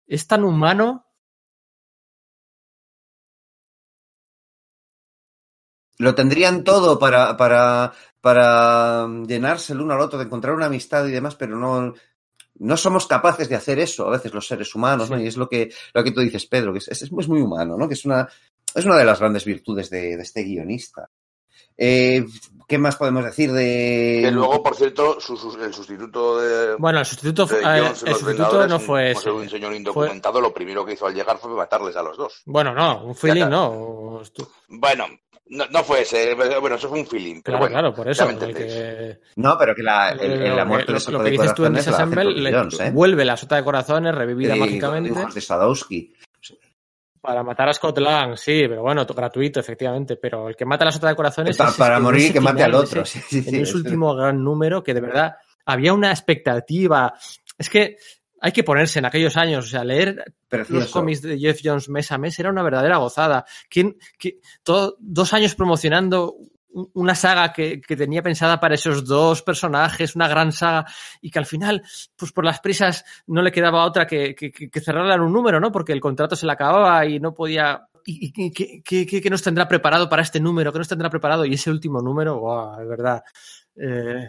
es 0.06 0.28
tan 0.28 0.44
humano. 0.44 1.07
Lo 5.98 6.14
tendrían 6.16 6.64
todo 6.64 7.00
para, 7.00 7.36
para, 7.38 7.92
para 8.22 9.08
llenarse 9.28 9.74
el 9.74 9.82
uno 9.82 9.94
al 9.94 10.02
otro, 10.02 10.20
de 10.20 10.26
encontrar 10.26 10.54
una 10.54 10.68
amistad 10.68 11.06
y 11.08 11.12
demás, 11.12 11.36
pero 11.36 11.56
no, 11.58 11.94
no 12.60 12.78
somos 12.78 13.08
capaces 13.08 13.50
de 13.50 13.56
hacer 13.56 13.80
eso 13.80 14.08
a 14.08 14.12
veces 14.12 14.34
los 14.34 14.48
seres 14.48 14.74
humanos, 14.76 15.10
¿no? 15.10 15.20
Y 15.20 15.28
es 15.28 15.38
lo 15.38 15.50
que, 15.50 15.72
lo 15.94 16.04
que 16.04 16.12
tú 16.12 16.22
dices, 16.22 16.46
Pedro, 16.46 16.72
que 16.74 16.80
es, 16.80 16.88
es, 16.90 17.02
es 17.04 17.12
muy 17.12 17.42
humano, 17.42 17.78
¿no? 17.78 17.88
Que 17.88 17.96
es 17.96 18.06
una, 18.06 18.28
es 18.76 18.86
una 18.86 18.98
de 18.98 19.06
las 19.06 19.20
grandes 19.20 19.44
virtudes 19.46 19.90
de, 19.90 20.18
de 20.18 20.22
este 20.24 20.44
guionista. 20.44 21.10
Eh, 21.80 22.26
¿Qué 22.68 22.78
más 22.80 22.96
podemos 22.96 23.24
decir 23.24 23.52
de...? 23.52 24.22
Que 24.26 24.32
luego, 24.32 24.62
por 24.64 24.76
cierto, 24.76 25.20
su- 25.22 25.38
su- 25.38 25.62
el 25.64 25.72
sustituto 25.74 26.40
de, 26.40 26.76
Bueno, 26.76 27.00
el 27.00 27.06
sustituto, 27.06 27.46
de 27.46 27.60
eh, 27.60 27.64
Jones 27.64 28.02
en 28.02 28.08
el 28.10 28.16
sustituto 28.16 28.68
no 28.68 28.80
fue 28.80 29.16
ser 29.16 29.32
un 29.32 29.42
ese. 29.44 29.52
señor 29.52 29.74
indocumentado, 29.76 30.42
lo 30.42 30.52
primero 30.54 30.84
que 30.84 30.94
hizo 30.94 31.06
al 31.06 31.14
llegar 31.14 31.38
fue 31.38 31.52
matarles 31.52 31.96
a 31.96 32.02
los 32.04 32.18
dos. 32.18 32.42
Bueno, 32.46 32.74
no, 32.74 33.04
un 33.06 33.16
feeling 33.16 33.46
no. 33.48 34.22
Bueno, 34.70 35.06
no, 35.50 35.66
no 35.70 35.84
fue 35.84 36.02
ese, 36.02 36.34
bueno, 36.36 36.76
eso 36.76 36.90
fue 36.90 37.00
un 37.00 37.08
feeling, 37.08 37.42
pero 37.42 37.58
Claro, 37.58 37.60
bueno. 37.60 37.74
claro, 37.74 37.94
por 37.94 38.10
eso. 38.10 38.30
el 38.30 38.54
que- 38.56 39.20
No, 39.38 39.58
pero 39.58 39.74
que 39.76 39.84
la, 39.84 40.10
el- 40.12 40.20
el- 40.20 40.56
que- 40.56 40.66
muerte 40.66 40.92
lo- 40.94 41.12
lo 41.18 41.24
que 41.24 41.32
dices 41.32 41.54
tú 41.54 41.66
en 41.66 41.74
Disassemble, 41.74 42.50
¿eh? 42.50 42.92
vuelve 42.92 43.26
la 43.26 43.38
sota 43.38 43.56
de 43.58 43.64
corazones 43.64 44.14
revivida 44.16 44.56
Y- 44.56 44.60
mágicamente. 44.60 45.20
De 45.34 45.42
Sadowski. 45.42 46.14
Para 47.20 47.44
matar 47.44 47.68
a 47.68 47.74
Scott 47.74 47.98
Lang, 47.98 48.38
sí, 48.38 48.66
pero 48.70 48.82
bueno, 48.84 49.06
to- 49.06 49.14
gratuito, 49.14 49.60
efectivamente. 49.60 50.16
Pero 50.16 50.48
el 50.48 50.56
que 50.56 50.66
mata 50.66 50.84
a 50.84 50.88
la 50.88 50.92
sota 50.92 51.10
de 51.10 51.16
corazones. 51.16 51.58
Pa- 51.58 51.68
es 51.70 51.74
para 51.76 51.96
este, 51.96 52.04
morir 52.04 52.22
ese 52.26 52.34
que 52.34 52.40
mate 52.40 52.64
al 52.64 52.74
otro. 52.76 53.02
ese- 53.02 53.20
Sí, 53.20 53.26
sí, 53.28 53.42
sí, 53.44 53.50
en 53.50 53.56
ese 53.56 53.64
es- 53.64 53.76
último 53.76 54.16
gran 54.16 54.42
número 54.42 54.82
que 54.84 54.94
de 54.94 55.02
verdad 55.02 55.36
había 55.66 55.94
una 55.94 56.12
expectativa. 56.12 57.14
Es 57.58 57.70
que 57.70 57.98
hay 58.42 58.52
que 58.52 58.64
ponerse 58.64 59.00
en 59.00 59.06
aquellos 59.06 59.36
años, 59.38 59.66
o 59.66 59.70
sea, 59.70 59.84
leer 59.84 60.24
precioso. 60.48 60.82
los 60.82 60.92
cómics 60.92 61.22
de 61.22 61.40
Jeff 61.40 61.60
Jones 61.64 61.90
mes 61.90 62.12
a 62.12 62.18
mes 62.18 62.38
era 62.40 62.50
una 62.52 62.64
verdadera 62.64 62.98
gozada. 62.98 63.46
¿Quién, 63.70 63.98
qué- 64.20 64.40
todo- 64.64 64.96
dos 65.00 65.34
años 65.34 65.56
promocionando 65.56 66.36
un- 66.70 66.92
una 66.94 67.16
saga 67.16 67.52
que, 67.54 67.82
que 67.82 67.96
tenía 67.96 68.22
pensada 68.22 68.60
para 68.60 68.76
esos 68.76 69.06
dos 69.06 69.42
personajes, 69.42 70.16
una 70.16 70.28
gran 70.28 70.52
saga, 70.52 70.86
y 71.22 71.32
que 71.32 71.40
al 71.40 71.46
final, 71.48 71.82
pues 72.16 72.32
por 72.32 72.46
las 72.46 72.60
prisas, 72.60 73.04
no 73.26 73.42
le 73.42 73.52
quedaba 73.52 73.84
otra 73.86 74.06
que, 74.06 74.36
que, 74.36 74.52
que- 74.52 74.80
cerrarla 74.82 75.16
en 75.16 75.22
un 75.22 75.34
número, 75.34 75.60
¿no? 75.60 75.72
Porque 75.72 75.94
el 75.94 76.00
contrato 76.02 76.36
se 76.36 76.46
le 76.46 76.52
acababa 76.52 77.04
y 77.06 77.20
no 77.20 77.34
podía. 77.34 77.88
¿Y, 78.06 78.28
y 78.28 78.32
qué, 78.52 78.82
qué- 78.84 79.06
qué- 79.08 79.22
qué 79.22 79.30
nos 79.30 79.42
tendrá 79.42 79.68
preparado 79.68 80.08
para 80.08 80.22
este 80.22 80.40
número? 80.40 80.72
¿Qué 80.72 80.78
nos 80.78 80.88
tendrá 80.88 81.10
preparado? 81.10 81.44
Y 81.46 81.56
ese 81.56 81.72
último 81.72 82.02
número, 82.02 82.38
¡guau! 82.38 82.80
Es 82.80 82.88
verdad. 82.88 83.24
Eh, 83.76 84.28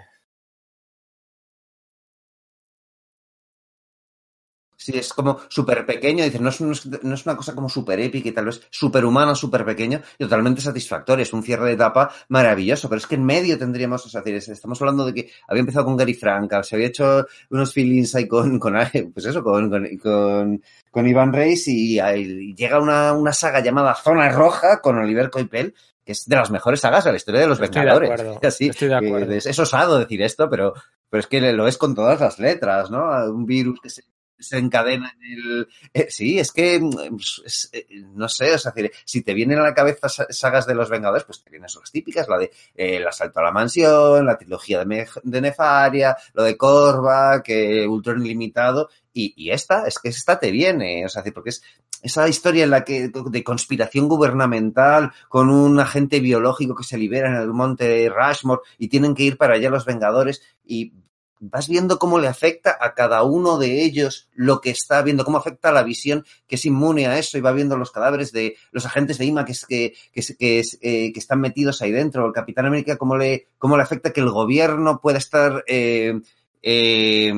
Sí, 4.89 4.97
es 4.97 5.13
como 5.13 5.39
súper 5.51 5.85
pequeño, 5.85 6.25
dices, 6.25 6.41
no 6.41 6.49
es, 6.49 6.61
no 6.63 6.73
es- 6.73 7.03
no 7.03 7.15
es 7.15 7.27
una 7.27 7.37
cosa 7.37 7.55
como 7.55 7.69
súper 7.69 8.01
épica 8.01 8.31
y 8.31 8.33
tal 8.33 8.47
vez 8.47 8.63
súper 8.71 9.05
humana, 9.05 9.35
súper 9.35 9.63
pequeño 9.67 10.01
y 10.19 10.25
totalmente 10.25 10.63
satisfactorio. 10.63 11.23
Es 11.25 11.33
un 11.35 11.43
cierre 11.43 11.67
de 11.67 11.73
etapa 11.73 12.11
maravilloso, 12.29 12.89
pero 12.89 12.99
es 12.99 13.07
que 13.07 13.17
en 13.17 13.25
medio 13.25 13.59
tendríamos, 13.59 14.07
o 14.07 14.09
sea, 14.09 14.23
estamos 14.25 14.81
hablando 14.81 15.05
de 15.05 15.13
que 15.13 15.31
había 15.47 15.61
empezado 15.61 15.85
con 15.85 15.99
Gary 15.99 16.15
Frankel, 16.15 16.65
se 16.65 16.77
había 16.77 16.87
hecho 16.87 17.27
unos 17.51 17.75
feelings 17.75 18.15
ahí 18.15 18.27
con, 18.27 18.59
con 18.59 18.75
pues 19.13 19.27
eso, 19.27 19.43
con, 19.45 19.69
con, 19.69 19.87
con, 19.99 20.63
con 20.91 21.07
Ivan 21.07 21.35
Reis 21.35 21.69
y, 21.69 22.01
ahí 22.01 22.55
llega 22.55 22.81
una, 22.81 23.13
una 23.13 23.35
saga 23.35 23.61
llamada 23.61 23.95
Zona 23.95 24.31
Roja 24.31 24.81
con 24.81 24.97
Oliver 24.97 25.29
Coipel, 25.29 25.75
que 26.03 26.13
es 26.13 26.25
de 26.27 26.37
las 26.37 26.51
mejores 26.51 26.81
sagas 26.81 27.05
de 27.05 27.11
la 27.11 27.19
historia 27.19 27.43
de 27.43 27.49
los 27.49 27.61
Estoy 27.61 27.69
de 27.75 27.81
Vengadores. 27.81 28.11
acuerdo, 28.11 28.41
Así, 28.43 28.69
estoy 28.69 28.89
de 28.89 28.95
acuerdo. 28.95 29.33
es, 29.35 29.45
es 29.45 29.59
osado 29.59 29.99
decir 29.99 30.23
esto, 30.23 30.49
pero, 30.49 30.73
pero 31.11 31.21
es 31.21 31.27
que 31.27 31.53
lo 31.53 31.69
es 31.69 31.77
con 31.77 31.95
todas 31.95 32.19
las 32.21 32.39
letras, 32.39 32.91
¿no? 32.91 33.05
Un 33.31 33.45
virus 33.45 33.79
que 33.83 33.91
se 33.91 34.03
se 34.39 34.59
encadena 34.59 35.13
en 35.21 35.39
el... 35.39 35.69
Eh, 35.93 36.07
sí, 36.11 36.39
es 36.39 36.53
que, 36.53 36.79
mm, 36.81 37.17
es- 37.45 37.71
eh, 37.73 37.87
no 38.15 38.29
sé, 38.29 38.55
es 38.55 38.65
decir, 38.65 38.91
si 39.05 39.23
te 39.23 39.35
vienen 39.35 39.59
a 39.59 39.63
la 39.63 39.75
cabeza 39.75 40.09
sa- 40.09 40.27
sagas 40.31 40.67
de 40.67 40.75
los 40.75 40.89
Vengadores, 40.91 41.25
pues 41.25 41.43
te 41.43 41.51
vienen 41.51 41.69
las 41.75 41.91
típicas, 41.93 42.29
la 42.29 42.39
de 42.39 42.45
eh, 42.75 42.97
El 42.97 43.07
asalto 43.07 43.41
a 43.41 43.45
la 43.45 43.53
mansión, 43.53 44.25
la 44.27 44.39
trilogía 44.39 44.85
de, 44.85 45.09
de 45.23 45.41
Nefaria, 45.41 46.17
lo 46.35 46.43
de 46.45 46.57
Corva, 46.57 47.43
que 47.43 47.87
Ultron 47.87 48.25
ilimitado, 48.25 48.89
y, 49.13 49.35
y 49.37 49.51
esta, 49.51 49.87
es 49.87 49.99
que 49.99 50.09
esta 50.11 50.39
te 50.39 50.51
viene, 50.51 51.05
o 51.05 51.09
sea, 51.09 51.25
porque 51.35 51.51
es 51.51 51.63
esa 52.03 52.29
historia 52.29 52.63
en 52.65 52.71
la 52.71 52.85
que 52.85 53.09
de 53.09 53.43
conspiración 53.45 54.09
gubernamental 54.09 55.11
con 55.29 55.51
un 55.51 55.81
agente 55.81 56.21
biológico 56.21 56.77
que 56.77 56.85
se 56.85 56.97
libera 56.99 57.29
en 57.29 57.37
el 57.43 57.49
monte 57.53 58.09
Rushmore 58.09 58.63
y 58.79 58.89
tienen 58.89 59.15
que 59.17 59.25
ir 59.25 59.37
para 59.37 59.55
allá 59.55 59.69
los 59.71 59.85
Vengadores 59.85 60.43
y 60.65 60.93
vas 61.41 61.69
viendo 61.69 61.99
cómo 61.99 62.19
le 62.19 62.29
afecta 62.29 62.77
a 62.81 62.95
cada 62.95 63.23
uno 63.23 63.59
de 63.59 63.83
ellos 63.85 64.29
lo 64.35 64.61
que 64.61 64.71
está 64.71 65.03
viendo, 65.03 65.25
cómo 65.25 65.39
afecta 65.39 65.69
a 65.69 65.73
la 65.73 65.83
visión 65.83 66.25
que 66.47 66.57
es 66.57 66.65
inmune 66.67 67.07
a 67.07 67.19
eso 67.19 67.39
y 67.39 67.41
va 67.41 67.53
viendo 67.53 67.77
los 67.77 67.91
cadáveres 67.91 68.33
de 68.33 68.57
los 68.73 68.87
agentes 68.87 69.19
de 69.19 69.25
IMA 69.27 69.45
que, 69.45 69.53
es, 69.53 69.67
que, 69.67 69.95
que, 70.13 70.21
es- 70.21 70.37
que, 70.39 70.59
es, 70.61 70.79
eh, 70.81 71.13
que 71.13 71.21
están 71.21 71.41
metidos 71.41 71.81
ahí 71.83 71.93
dentro, 71.93 72.27
el 72.27 72.33
Capitán 72.33 72.67
América, 72.67 72.97
cómo 72.97 73.17
le, 73.17 73.49
cómo 73.59 73.77
le 73.77 73.83
afecta 73.83 74.13
que 74.13 74.21
el 74.21 74.31
gobierno 74.31 75.01
pueda 75.01 75.19
estar 75.19 75.65
eh, 75.67 76.21
eh, 76.63 77.33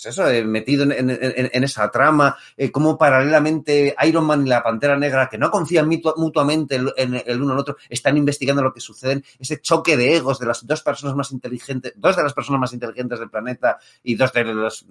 pues 0.00 0.14
eso, 0.14 0.28
eh, 0.30 0.44
metido 0.44 0.84
en, 0.84 0.92
en- 0.92 1.10
en- 1.52 1.64
esa 1.64 1.90
trama, 1.90 2.36
eh, 2.56 2.70
cómo 2.70 2.96
paralelamente 2.96 3.96
Iron 4.06 4.24
Man 4.26 4.46
y 4.46 4.48
la 4.48 4.62
Pantera 4.62 4.96
Negra, 4.96 5.28
que 5.28 5.38
no 5.38 5.50
confían 5.50 5.88
mutuamente 6.16 6.76
el, 6.76 6.92
en 6.96 7.20
el 7.26 7.42
uno 7.42 7.52
al 7.54 7.58
otro, 7.58 7.76
están 7.88 8.16
investigando 8.16 8.62
lo 8.62 8.72
que 8.72 8.80
sucede, 8.80 9.22
ese 9.40 9.60
choque 9.60 9.96
de 9.96 10.14
egos 10.16 10.38
de 10.38 10.46
las 10.46 10.64
dos 10.64 10.82
personas 10.82 11.16
más 11.16 11.32
inteligentes, 11.32 11.92
dos 11.96 12.16
de 12.16 12.22
las 12.22 12.32
personas 12.32 12.60
más 12.60 12.72
inteligentes 12.72 13.18
del 13.18 13.28
planeta 13.28 13.78
y 14.04 14.14
dos 14.14 14.32
de 14.32 14.44
los, 14.44 14.86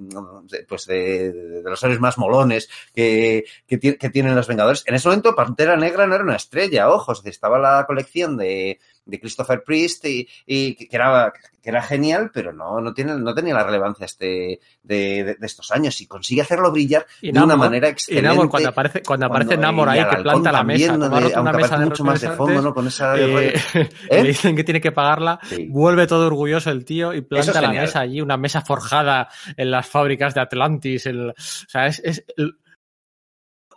pues 0.67 0.85
de, 0.85 1.31
de- 1.31 1.61
los 1.63 1.79
seres 1.79 1.99
más 2.01 2.17
molones 2.17 2.69
que, 2.93 3.45
que, 3.65 3.79
que 3.79 4.09
tienen 4.09 4.35
los 4.35 4.47
Vengadores. 4.47 4.83
En 4.87 4.95
ese 4.95 5.07
momento 5.07 5.35
Pantera 5.35 5.77
Negra 5.77 6.05
no 6.05 6.15
era 6.15 6.23
una 6.23 6.35
estrella, 6.35 6.89
ojos, 6.89 7.21
estaba 7.25 7.59
la 7.59 7.85
colección 7.85 8.35
de, 8.35 8.79
de 9.07 9.19
Christopher 9.19 9.63
Priest 9.63 10.05
y, 10.05 10.27
y 10.45 10.75
que, 10.75 10.95
era, 10.95 11.31
que 11.61 11.69
era 11.69 11.81
genial, 11.81 12.29
pero 12.33 12.53
no, 12.53 12.79
no, 12.81 12.93
tiene, 12.93 13.15
no 13.17 13.33
tenía 13.33 13.53
la 13.53 13.63
relevancia 13.63 14.05
este 14.05 14.59
de, 14.83 15.23
de- 15.23 15.35
de 15.39 15.45
estos 15.45 15.71
años 15.71 15.99
y 16.01 16.07
consigue 16.07 16.41
hacerlo 16.41 16.71
brillar 16.71 17.05
y 17.21 17.31
de 17.31 17.39
una 17.41 17.53
Namor- 17.55 17.57
manera 17.59 17.87
y 17.87 17.91
excelente. 17.91 18.27
Namor, 18.27 18.49
cuando 18.49 18.69
aparece, 18.69 19.01
cuando 19.01 19.25
aparece 19.25 19.47
Cuando- 19.55 19.65
Namor 19.67 19.87
y 19.87 19.91
ahí, 19.99 20.09
que 20.09 20.21
planta 20.23 20.51
la 20.51 20.63
mesa, 20.63 20.97
¿no? 20.97 21.09
de- 21.09 21.39
una 21.39 21.53
mesa 21.53 21.77
de 21.79 21.85
mucho 21.85 22.03
más 22.03 22.21
de 22.21 22.29
fondo, 22.31 22.61
¿no? 22.61 22.73
Con 22.73 22.87
esa 22.87 23.17
eh, 23.17 23.53
¿Eh? 23.73 23.89
le 24.23 24.27
dicen 24.27 24.55
que 24.55 24.63
tiene 24.63 24.81
que 24.81 24.91
pagarla, 24.91 25.39
Sí. 25.43 25.67
vuelve 25.69 26.05
todo 26.07 26.27
orgulloso 26.27 26.69
el 26.69 26.85
tío 26.85 27.13
y 27.13 27.21
planta 27.21 27.51
es 27.51 27.61
la 27.61 27.69
mesa 27.71 28.01
allí, 28.01 28.21
una 28.21 28.37
mesa 28.37 28.61
forjada 28.61 29.29
en 29.55 29.71
las 29.71 29.87
fábricas 29.87 30.33
de 30.33 30.41
Atlantis. 30.41 31.05
el- 31.05 31.29
o 31.29 31.33
sea, 31.37 31.87
es, 31.87 31.99
es- 32.03 32.25
el- 32.37 32.57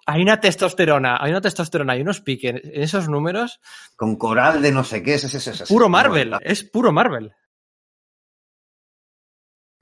hay 0.06 0.22
una 0.22 0.40
testosterona, 0.40 1.16
hay 1.20 1.30
una 1.30 1.40
testosterona 1.40 1.96
y 1.96 2.02
unos 2.02 2.20
piques 2.20 2.60
en 2.64 2.82
esos 2.82 3.08
números. 3.08 3.60
con 3.96 4.16
coral 4.16 4.60
de 4.62 4.72
no 4.72 4.84
sé 4.84 5.02
qué, 5.02 5.14
es, 5.14 5.24
es, 5.24 5.34
es, 5.34 5.60
es- 5.60 5.68
Puro 5.68 5.88
Marvel, 5.88 6.34
es 6.42 6.64
puro 6.64 6.92
Marvel. 6.92 7.32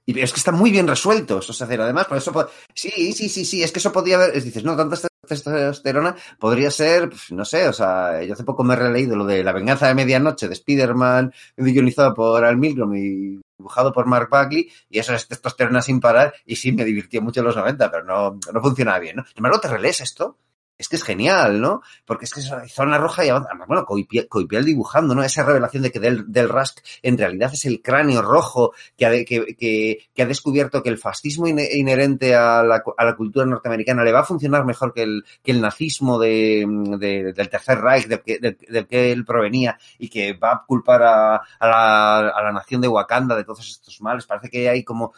Y 0.05 0.19
es 0.19 0.33
que 0.33 0.39
están 0.39 0.55
muy 0.55 0.71
bien 0.71 0.87
resueltos, 0.87 1.47
o 1.49 1.53
sea, 1.53 1.65
hacer 1.67 1.81
además, 1.81 2.07
por 2.07 2.17
eso, 2.17 2.49
sí, 2.73 3.13
sí, 3.13 3.29
sí, 3.29 3.45
sí, 3.45 3.61
es 3.61 3.71
que 3.71 3.77
eso 3.77 3.91
podría 3.91 4.15
haber, 4.15 4.35
es, 4.35 4.43
dices, 4.43 4.63
no, 4.63 4.75
tanta 4.75 4.95
tes- 4.95 5.07
testosterona 5.27 6.15
podría 6.39 6.71
ser, 6.71 7.09
pues, 7.09 7.31
no 7.31 7.45
sé, 7.45 7.67
o 7.67 7.73
sea, 7.73 8.23
yo 8.23 8.33
hace 8.33 8.43
poco 8.43 8.63
me 8.63 8.73
he 8.73 8.77
releído 8.77 9.15
lo 9.15 9.23
de 9.25 9.43
La 9.43 9.51
venganza 9.51 9.87
de 9.87 9.93
medianoche 9.93 10.47
de 10.47 10.53
Spider-Man, 10.55 11.31
guionizado 11.57 12.15
por 12.15 12.43
Al 12.43 12.57
Milgrom 12.57 12.95
y 12.95 13.39
dibujado 13.59 13.91
por 13.91 14.07
Mark 14.07 14.29
Bagley, 14.31 14.71
y 14.89 14.99
eso 14.99 15.13
es 15.13 15.27
testosterona 15.27 15.81
sin 15.81 15.99
parar, 15.99 16.33
y 16.45 16.55
sí, 16.55 16.71
me 16.71 16.85
divirtió 16.85 17.21
mucho 17.21 17.41
en 17.41 17.45
los 17.45 17.55
90, 17.55 17.91
pero 17.91 18.03
no, 18.03 18.39
no 18.51 18.61
funcionaba 18.61 18.99
bien, 18.99 19.17
¿no? 19.17 19.25
Sin 19.25 19.37
embargo, 19.37 19.59
te 19.59 19.67
relees 19.67 20.01
esto, 20.01 20.37
es 20.79 20.87
que 20.87 20.95
es 20.95 21.03
genial, 21.03 21.59
¿no? 21.59 21.81
Porque 22.05 22.23
es 22.23 22.33
que 22.33 22.39
es 22.39 22.49
zona 22.73 22.97
roja 22.97 23.25
y 23.25 23.29
avanza. 23.29 23.49
Bueno, 23.67 23.85
Coipiel, 23.85 24.65
dibujando, 24.65 25.13
¿no? 25.13 25.21
Esa 25.23 25.43
revelación 25.43 25.83
de 25.83 25.91
que 25.91 25.99
Del, 25.99 26.31
Del 26.31 26.47
Rusk 26.47 26.79
en 27.03 27.17
realidad 27.17 27.51
es 27.53 27.65
el 27.65 27.81
cráneo 27.81 28.21
rojo 28.21 28.73
que 28.97 29.05
ha, 29.05 29.09
de- 29.09 29.25
que, 29.25 29.55
que, 29.57 30.07
que 30.15 30.21
ha 30.21 30.25
descubierto 30.25 30.81
que 30.81 30.87
el 30.89 30.97
fascismo 30.97 31.47
inherente 31.47 32.33
a 32.33 32.63
la, 32.63 32.81
a 32.97 33.05
la 33.05 33.15
cultura 33.17 33.45
norteamericana 33.45 34.05
le 34.05 34.13
va 34.13 34.21
a 34.21 34.23
funcionar 34.25 34.63
mejor 34.65 34.93
que 34.93 35.03
el, 35.03 35.25
que 35.43 35.51
el 35.51 35.59
nazismo 35.59 36.17
de, 36.17 36.65
de- 36.97 37.33
del 37.33 37.49
Tercer 37.49 37.79
Reich 37.81 38.07
del 38.07 38.21
que, 38.21 38.39
del 38.39 38.87
que 38.87 39.11
él 39.11 39.25
provenía 39.25 39.77
y 39.97 40.07
que 40.09 40.31
va 40.33 40.51
a 40.53 40.63
culpar 40.65 41.03
a, 41.03 41.35
a 41.35 41.67
la, 41.67 42.19
a 42.29 42.41
la 42.43 42.51
nación 42.53 42.79
de 42.79 42.87
Wakanda 42.87 43.35
de 43.35 43.43
todos 43.43 43.67
estos 43.67 43.99
males. 43.99 44.25
Parece 44.25 44.49
que 44.49 44.69
hay 44.69 44.85
como 44.85 45.13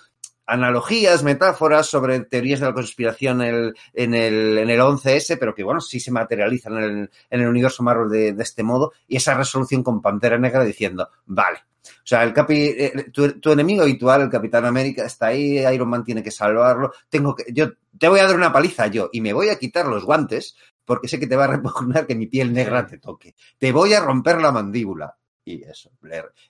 analogías, 0.51 1.23
metáforas 1.23 1.87
sobre 1.87 2.19
teorías 2.21 2.59
de 2.59 2.65
la 2.65 2.73
conspiración 2.73 3.41
en 3.41 3.55
el, 3.55 3.75
en 3.93 4.13
el, 4.13 4.57
en 4.57 4.69
el 4.69 4.79
11S, 4.79 5.37
pero 5.39 5.55
que, 5.55 5.63
bueno, 5.63 5.79
sí 5.79 5.99
se 5.99 6.11
materializan 6.11 6.73
en 6.77 6.83
el, 6.83 7.09
en 7.29 7.41
el 7.41 7.47
universo 7.47 7.83
Marvel 7.83 8.09
de, 8.09 8.33
de 8.33 8.43
este 8.43 8.61
modo, 8.61 8.91
y 9.07 9.15
esa 9.15 9.33
resolución 9.33 9.81
con 9.81 10.01
Pantera 10.01 10.37
Negra 10.37 10.63
diciendo, 10.63 11.09
vale, 11.25 11.59
o 11.83 12.07
sea, 12.11 12.23
el 12.23 12.33
capi, 12.33 12.63
eh, 12.77 13.05
tu, 13.11 13.39
tu, 13.39 13.51
enemigo 13.51 13.83
habitual, 13.83 14.21
el 14.21 14.29
Capitán 14.29 14.65
América, 14.65 15.05
está 15.05 15.27
ahí, 15.27 15.59
Iron 15.59 15.89
Man 15.89 16.03
tiene 16.03 16.21
que 16.21 16.31
salvarlo. 16.31 16.91
Tengo 17.09 17.35
que, 17.35 17.45
yo 17.51 17.71
te 17.97 18.07
voy 18.07 18.19
a 18.19 18.27
dar 18.27 18.35
una 18.35 18.51
paliza 18.51 18.87
yo 18.87 19.09
y 19.11 19.21
me 19.21 19.33
voy 19.33 19.49
a 19.49 19.57
quitar 19.57 19.87
los 19.87 20.03
guantes 20.05 20.55
porque 20.85 21.07
sé 21.07 21.19
que 21.19 21.27
te 21.27 21.35
va 21.35 21.45
a 21.45 21.47
repugnar 21.47 22.05
que 22.05 22.15
mi 22.15 22.27
piel 22.27 22.53
negra 22.53 22.85
te 22.85 22.97
toque. 22.97 23.35
Te 23.57 23.71
voy 23.71 23.93
a 23.93 24.01
romper 24.01 24.41
la 24.41 24.51
mandíbula. 24.51 25.17
Y 25.43 25.63
eso, 25.63 25.89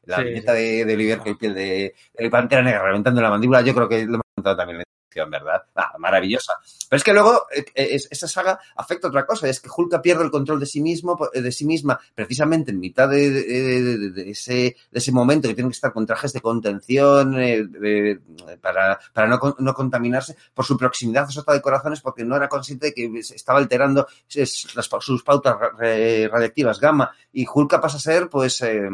la 0.04 0.18
sí, 0.18 0.24
viñeta 0.24 0.54
de, 0.54 0.86
de 0.86 0.94
Oliver 0.94 1.22
piel 1.38 1.54
de, 1.54 1.96
de 2.14 2.30
Pantera 2.30 2.62
Negra 2.62 2.84
reventando 2.84 3.22
la 3.22 3.30
mandíbula, 3.30 3.62
yo 3.62 3.74
creo 3.74 3.88
que 3.88 4.06
lo 4.06 4.16
hemos 4.16 4.26
contado 4.36 4.58
también 4.58 4.84
¿verdad? 5.16 5.64
Ah, 5.76 5.94
maravillosa. 5.98 6.54
Pero 6.90 6.98
es 6.98 7.04
que 7.04 7.14
luego 7.14 7.46
eh, 7.54 8.00
esa 8.10 8.28
saga 8.28 8.60
afecta 8.76 9.08
a 9.08 9.10
otra 9.10 9.26
cosa, 9.26 9.48
es 9.48 9.60
que 9.60 9.70
Hulka 9.76 10.02
pierde 10.02 10.24
el 10.24 10.32
control 10.32 10.60
de 10.60 10.66
sí 10.66 10.82
mismo, 10.82 11.18
de 11.34 11.52
sí 11.52 11.66
misma, 11.66 12.00
precisamente 12.16 12.72
en 12.72 12.80
mitad 12.80 13.10
de, 13.10 13.30
de, 13.30 14.10
de 14.12 14.30
ese, 14.32 14.54
de 14.54 15.00
ese 15.00 15.12
momento 15.12 15.48
que 15.48 15.54
tiene 15.54 15.70
que 15.70 15.76
estar 15.76 15.94
con 15.94 16.06
trajes 16.06 16.34
de 16.34 16.42
contención 16.42 17.36
eh, 17.40 18.20
para, 18.62 19.00
para 19.14 19.28
no, 19.28 19.56
no, 19.60 19.74
contaminarse 19.74 20.36
por 20.54 20.66
su 20.66 20.78
proximidad 20.78 21.26
a 21.26 21.32
Sota 21.32 21.54
de 21.54 21.62
Corazones, 21.62 22.02
porque 22.02 22.26
no 22.26 22.36
era 22.36 22.50
consciente 22.50 22.88
de 22.88 22.94
que 22.94 23.12
estaba 23.20 23.60
alterando 23.60 24.08
sus 24.28 25.24
pautas 25.24 25.56
radiactivas 25.78 26.80
gamma, 26.80 27.12
y 27.34 27.46
Hulka 27.52 27.80
pasa 27.80 27.98
a 27.98 28.00
ser, 28.00 28.30
pues, 28.30 28.62
eh, 28.62 28.90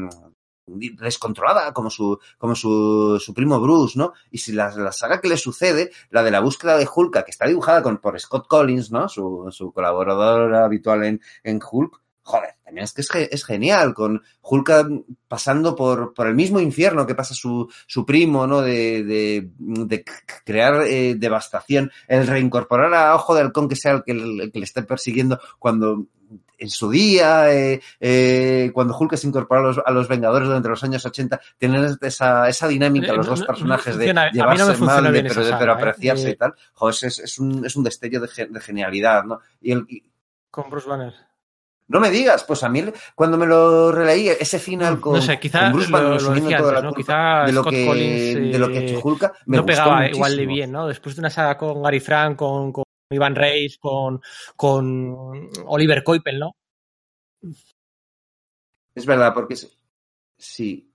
descontrolada 0.68 1.74
como 1.74 1.90
su 1.90 2.20
como 2.38 2.56
su, 2.56 3.20
su 3.20 3.34
primo 3.34 3.60
Bruce, 3.60 3.98
¿no? 3.98 4.14
Y 4.32 4.38
si 4.40 4.52
la, 4.52 4.70
la, 4.76 4.92
saga 4.92 5.22
que 5.22 5.30
le 5.30 5.38
sucede, 5.38 5.92
la 6.10 6.24
de 6.24 6.32
la 6.32 6.42
búsqueda 6.42 6.78
de 6.78 6.88
Hulk, 6.94 7.24
que 7.24 7.32
está 7.32 7.48
dibujada 7.48 7.82
con, 7.82 7.98
por 7.98 8.20
Scott 8.20 8.48
Collins, 8.48 8.92
¿no? 8.92 9.08
Su, 9.08 9.48
su 9.52 9.72
colaborador 9.72 10.54
habitual 10.56 11.04
en, 11.06 11.22
en 11.44 11.60
Hulk, 11.60 12.02
joder, 12.22 12.56
también 12.66 12.84
es 12.84 12.94
que 12.94 13.02
es, 13.02 13.10
es, 13.32 13.46
genial, 13.46 13.94
con 13.94 14.22
Hulk 14.42 14.70
pasando 15.30 15.76
por, 15.76 16.14
por 16.14 16.28
el 16.28 16.36
mismo 16.36 16.60
infierno 16.60 17.08
que 17.08 17.16
pasa 17.16 17.34
su, 17.34 17.72
su 17.88 18.06
primo, 18.06 18.46
¿no? 18.46 18.62
De, 18.62 19.04
de, 19.04 19.50
de 19.58 20.04
crear 20.44 20.84
eh, 20.84 21.16
devastación, 21.16 21.90
el 22.10 22.28
reincorporar 22.28 22.94
a 22.94 23.16
Ojo 23.16 23.34
de 23.34 23.42
Halcón 23.42 23.70
que 23.70 23.78
sea 23.78 23.94
el 23.94 24.04
que, 24.04 24.12
el 24.12 24.52
que 24.52 24.60
le 24.60 24.66
esté 24.66 24.84
persiguiendo 24.84 25.40
cuando 25.58 26.08
en 26.58 26.70
su 26.70 26.90
día, 26.90 27.54
eh, 27.54 27.82
eh, 28.00 28.72
cuando 28.74 28.98
Hulk 28.98 29.16
se 29.16 29.28
incorporó 29.28 29.62
a 29.62 29.64
los, 29.64 29.78
a 29.86 29.92
los, 29.92 30.08
Vengadores 30.08 30.48
durante 30.48 30.70
los 30.70 30.84
años 30.84 31.06
80, 31.06 31.40
tienen 31.58 31.98
esa, 32.02 32.50
esa 32.50 32.68
dinámica, 32.68 33.14
los 33.14 33.28
dos 33.28 33.44
personajes 33.44 33.96
no, 33.96 34.14
no 34.14 34.22
de 34.22 34.32
llevarse 34.32 34.78
mal, 34.84 35.12
de, 35.12 35.24
pero, 35.24 35.44
saga, 35.44 35.60
pero, 35.60 35.74
apreciarse 35.74 36.30
eh, 36.30 36.32
y 36.32 36.36
tal. 36.36 36.54
Joder, 36.74 36.96
es, 37.02 37.20
es, 37.20 37.40
un, 37.40 37.66
es 37.66 37.76
un 37.76 37.84
destello 37.84 38.22
de, 38.22 38.48
de 38.50 38.60
genialidad, 38.60 39.24
¿no? 39.24 39.40
Y 39.62 39.72
el, 39.72 39.86
y... 39.88 40.04
Con 40.50 40.70
Bruce 40.70 40.90
Banner. 40.90 41.14
No 41.90 42.02
me 42.02 42.10
digas, 42.10 42.44
pues 42.44 42.64
a 42.64 42.70
mí 42.70 42.84
cuando 43.16 43.38
me 43.38 43.46
lo 43.46 43.92
releí, 43.94 44.28
ese 44.28 44.60
final 44.60 45.00
con, 45.00 45.14
no 45.14 45.22
sé, 45.22 45.40
con 45.40 45.72
Bruce 45.72 45.90
Banner 45.90 46.22
lo 46.22 46.34
decía 46.34 46.58
antes, 46.58 46.84
¿no? 46.84 46.94
quizá 46.94 47.46
de 47.46 47.54
lo 47.54 47.64
que, 47.64 47.86
Collins, 47.86 48.52
de 48.52 48.60
lo 48.60 48.68
que 48.68 48.86
hecho 48.86 49.00
Hulk, 49.02 49.34
me 49.46 49.58
no 49.58 49.66
pegaba 49.66 49.96
muchísimo. 49.96 50.18
igual 50.18 50.36
de 50.36 50.46
bien, 50.46 50.72
¿no? 50.72 50.88
Después 50.88 51.16
de 51.16 51.22
una 51.22 51.30
saga 51.30 51.58
con 51.58 51.82
Gary 51.82 52.02
Frank, 52.02 52.36
con, 52.36 52.74
con 52.74 52.84
Ivan 53.10 53.36
Reis, 53.36 53.78
con, 53.78 54.22
con 54.56 55.50
Oliver 55.66 56.04
Coipel, 56.04 56.40
¿no? 56.40 56.56
Es 58.94 59.06
verdad, 59.06 59.34
porque 59.34 59.56
sí. 60.38 60.92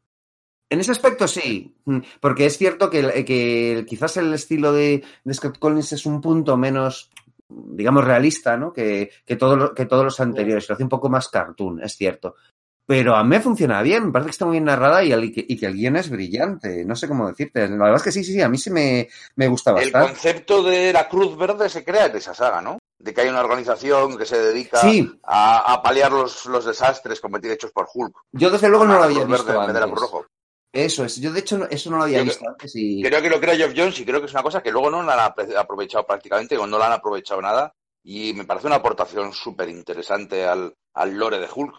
En 0.68 0.80
ese 0.80 0.92
aspecto 0.92 1.28
sí, 1.28 1.76
mm, 1.84 1.98
porque 2.20 2.46
es 2.46 2.56
cierto 2.56 2.88
que, 2.90 3.24
que 3.24 3.84
quizás 3.86 4.16
el 4.16 4.32
estilo 4.32 4.72
de, 4.72 5.04
de, 5.22 5.34
Scott 5.34 5.58
Collins 5.58 5.92
es 5.92 6.06
un 6.06 6.20
punto 6.20 6.56
menos, 6.56 7.10
digamos, 7.48 8.04
realista, 8.04 8.56
¿no? 8.56 8.72
Que, 8.72 9.10
que, 9.24 9.36
todo, 9.36 9.74
que 9.74 9.86
todos 9.86 10.04
los 10.04 10.20
anteriores. 10.20 10.68
Lo 10.68 10.74
hace 10.74 10.82
un 10.82 10.88
poco 10.88 11.10
más 11.10 11.28
cartoon, 11.28 11.82
es 11.82 11.94
cierto. 11.94 12.36
Pero 12.86 13.14
a 13.14 13.22
mí 13.22 13.30
me 13.30 13.40
funciona 13.40 13.80
bien, 13.82 14.06
me 14.06 14.12
parece 14.12 14.26
que 14.26 14.32
está 14.32 14.44
muy 14.44 14.54
bien 14.54 14.64
narrada 14.64 15.04
y, 15.04 15.12
el, 15.12 15.24
y, 15.24 15.56
que 15.56 15.66
el 15.66 15.74
guion 15.74 15.96
es 15.96 16.10
brillante. 16.10 16.84
No 16.84 16.96
sé 16.96 17.08
cómo 17.08 17.28
decirte. 17.28 17.68
La 17.68 17.76
verdad 17.76 17.96
es 17.96 18.02
que 18.02 18.12
sí, 18.12 18.24
sí, 18.24 18.32
sí, 18.32 18.40
a 18.40 18.48
mí 18.48 18.58
sí 18.58 18.70
me, 18.70 19.08
me 19.36 19.48
gusta 19.48 19.72
bastante. 19.72 19.98
El 19.98 20.04
concepto 20.04 20.62
de 20.62 20.92
la 20.92 21.08
Cruz 21.08 21.36
Verde 21.36 21.68
se 21.68 21.84
crea 21.84 22.06
en 22.06 22.16
esa 22.16 22.34
saga, 22.34 22.60
¿no? 22.60 22.78
de 23.02 23.12
que 23.12 23.20
hay 23.20 23.28
una 23.28 23.40
organización 23.40 24.16
que 24.16 24.24
se 24.24 24.38
dedica 24.38 24.80
sí. 24.80 25.18
a, 25.24 25.72
a, 25.72 25.82
paliar 25.82 26.12
los, 26.12 26.46
los, 26.46 26.64
desastres 26.64 27.20
cometidos 27.20 27.56
hechos 27.56 27.72
por 27.72 27.88
Hulk. 27.92 28.14
Yo 28.30 28.48
desde 28.48 28.68
luego 28.68 28.84
no 28.84 28.96
lo 28.96 29.02
había 29.02 29.24
visto 29.24 29.44
verde, 29.44 29.58
antes. 29.58 29.90
Rojo. 29.90 30.26
Eso 30.72 31.04
es, 31.04 31.20
yo 31.20 31.32
de 31.32 31.40
hecho 31.40 31.68
eso 31.68 31.90
no 31.90 31.98
lo 31.98 32.04
había 32.04 32.18
yo 32.18 32.24
visto 32.24 32.48
antes. 32.48 32.72
Y... 32.76 33.02
Creo 33.02 33.20
que 33.20 33.28
lo 33.28 33.40
crea 33.40 33.56
Jeff 33.56 33.74
Jones 33.76 33.98
y 33.98 34.04
creo 34.04 34.20
que 34.20 34.26
es 34.26 34.32
una 34.32 34.44
cosa 34.44 34.62
que 34.62 34.70
luego 34.70 34.88
no 34.88 35.02
la 35.02 35.26
han 35.26 35.56
aprovechado 35.58 36.06
prácticamente 36.06 36.56
o 36.56 36.66
no 36.66 36.78
la 36.78 36.86
han 36.86 36.92
aprovechado 36.92 37.42
nada 37.42 37.74
y 38.04 38.32
me 38.34 38.44
parece 38.44 38.68
una 38.68 38.76
aportación 38.76 39.32
súper 39.32 39.68
interesante 39.68 40.46
al, 40.46 40.72
al 40.94 41.14
lore 41.14 41.40
de 41.40 41.48
Hulk. 41.52 41.74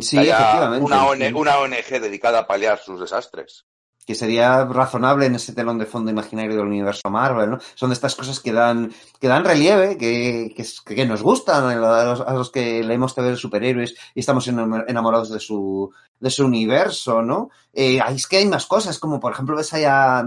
Sí, 0.00 0.18
efectivamente. 0.18 0.84
Una, 0.84 1.06
ONG, 1.06 1.36
una 1.36 1.58
ONG 1.58 2.00
dedicada 2.00 2.40
a 2.40 2.46
paliar 2.46 2.78
sus 2.78 3.00
desastres 3.00 3.66
que 4.08 4.14
sería 4.14 4.64
razonable 4.64 5.26
en 5.26 5.34
ese 5.34 5.52
telón 5.52 5.78
de 5.78 5.84
fondo 5.84 6.10
imaginario 6.10 6.56
del 6.56 6.66
universo 6.66 7.10
Marvel, 7.10 7.50
¿no? 7.50 7.58
Son 7.74 7.90
de 7.90 7.92
estas 7.92 8.14
cosas 8.14 8.40
que 8.40 8.54
dan, 8.54 8.90
que 9.20 9.28
dan 9.28 9.44
relieve, 9.44 9.98
que, 9.98 10.54
que, 10.56 10.94
que 10.94 11.04
nos 11.04 11.22
gustan 11.22 11.66
a 11.66 12.04
los, 12.06 12.22
a 12.22 12.32
los, 12.32 12.50
que 12.50 12.82
leemos 12.82 13.14
TV 13.14 13.32
de 13.32 13.36
superhéroes 13.36 13.94
y 14.14 14.20
estamos 14.20 14.48
enamorados 14.48 15.30
de 15.30 15.38
su, 15.40 15.92
de 16.20 16.30
su 16.30 16.46
universo, 16.46 17.20
¿no? 17.20 17.50
Eh, 17.74 18.00
es 18.08 18.26
que 18.26 18.38
hay 18.38 18.46
más 18.46 18.64
cosas, 18.64 18.98
como 18.98 19.20
por 19.20 19.34
ejemplo 19.34 19.58
ves 19.58 19.74
allá 19.74 20.24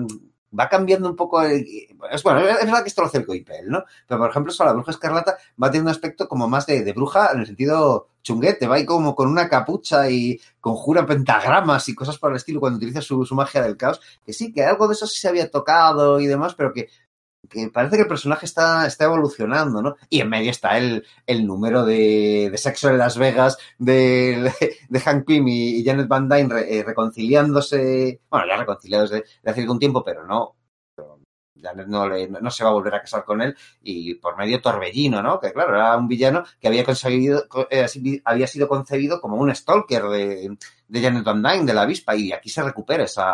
va 0.58 0.70
cambiando 0.70 1.10
un 1.10 1.16
poco. 1.16 1.42
El, 1.42 1.66
es, 2.12 2.24
bueno, 2.24 2.40
es 2.42 2.66
verdad 2.66 2.84
que 2.84 2.90
esto 2.90 3.02
lo 3.02 3.08
hace 3.08 3.20
el 3.20 3.26
Coipel, 3.26 3.70
¿no? 3.70 3.84
Pero 4.08 4.20
por 4.20 4.30
ejemplo, 4.30 4.52
eso, 4.52 4.66
la 4.66 4.74
bruja 4.74 4.92
escarlata 4.92 5.38
va 5.62 5.72
tener 5.72 5.84
un 5.84 5.90
aspecto 5.90 6.28
como 6.28 6.48
más 6.48 6.66
de, 6.66 6.84
de, 6.84 6.94
bruja 6.94 7.32
en 7.34 7.40
el 7.40 7.46
sentido 7.46 8.08
chunguete, 8.22 8.68
va 8.68 8.76
ahí 8.76 8.86
como 8.86 9.16
con 9.16 9.28
una 9.28 9.50
capucha 9.50 10.10
y 10.10 10.40
conjura 10.60 11.06
pentagramas 11.06 11.90
y 11.90 11.96
cosas 11.96 12.18
por 12.18 12.32
el 12.32 12.38
estilo 12.38 12.60
cuando 12.60 12.78
utiliza 12.78 13.02
su, 13.02 13.26
su 13.26 13.36
magia 13.36 13.62
del 13.62 13.78
caos. 13.78 14.02
Que 14.26 14.34
sí, 14.34 14.52
que 14.52 14.64
algo 14.64 14.88
de 14.88 14.94
eso 14.94 15.08
sí 15.08 15.20
se 15.20 15.28
había 15.28 15.50
tocado 15.50 16.20
y 16.20 16.28
demás, 16.28 16.54
pero 16.56 16.74
que 16.74 16.90
que 17.50 17.70
parece 17.70 17.96
que 17.98 18.04
el 18.04 18.08
personaje 18.08 18.46
está, 18.46 18.86
está 18.88 19.06
evolucionando, 19.06 19.82
¿no? 19.82 19.96
Y 20.10 20.22
en 20.22 20.30
medio 20.30 20.52
está 20.52 20.78
el, 20.78 21.06
el 21.26 21.46
número 21.46 21.84
de, 21.86 22.50
de 22.52 22.58
sexo 22.58 22.90
en 22.90 22.98
Las 22.98 23.18
Vegas 23.18 23.58
de, 23.78 24.52
de 24.90 25.00
Hank 25.00 25.26
Pym 25.26 25.48
y, 25.48 25.84
Janet 25.84 26.08
Van 26.08 26.30
Dyne 26.30 26.54
re, 26.54 26.78
eh, 26.80 26.84
reconciliándose, 26.84 28.22
bueno, 28.30 28.48
ya 28.48 28.58
reconciliados 28.58 29.10
de, 29.10 29.24
de 29.44 29.52
hace 29.52 29.62
algún 29.62 29.80
tiempo, 29.80 30.04
pero 30.04 30.26
no, 30.26 30.56
Janet 31.62 31.88
no, 31.88 32.08
le, 32.08 32.28
no, 32.28 32.52
se 32.52 32.64
va 32.64 32.72
a 32.72 32.74
volver 32.74 32.96
a 32.96 33.02
casar 33.02 33.24
con 33.24 33.42
él 33.42 33.56
y 33.82 34.16
por 34.16 34.38
medio 34.38 34.62
Torbellino, 34.62 35.22
¿no? 35.22 35.40
Que 35.40 35.54
claro, 35.54 35.76
era 35.76 35.96
un 35.98 36.08
villano 36.08 36.44
que 36.60 36.68
había 36.68 36.84
conseguido, 36.84 37.46
eh, 37.70 37.86
había 38.26 38.48
sido 38.48 38.68
concebido 38.68 39.22
como 39.22 39.38
un 39.38 39.54
stalker 39.54 40.04
de, 40.04 40.58
de 40.88 41.02
Janet 41.02 41.24
Van 41.24 41.44
Dyne, 41.44 41.66
de 41.66 41.74
la 41.74 41.84
avispa, 41.84 42.16
y 42.16 42.32
aquí 42.32 42.50
se 42.50 42.64
recupera 42.64 43.04
esa, 43.04 43.34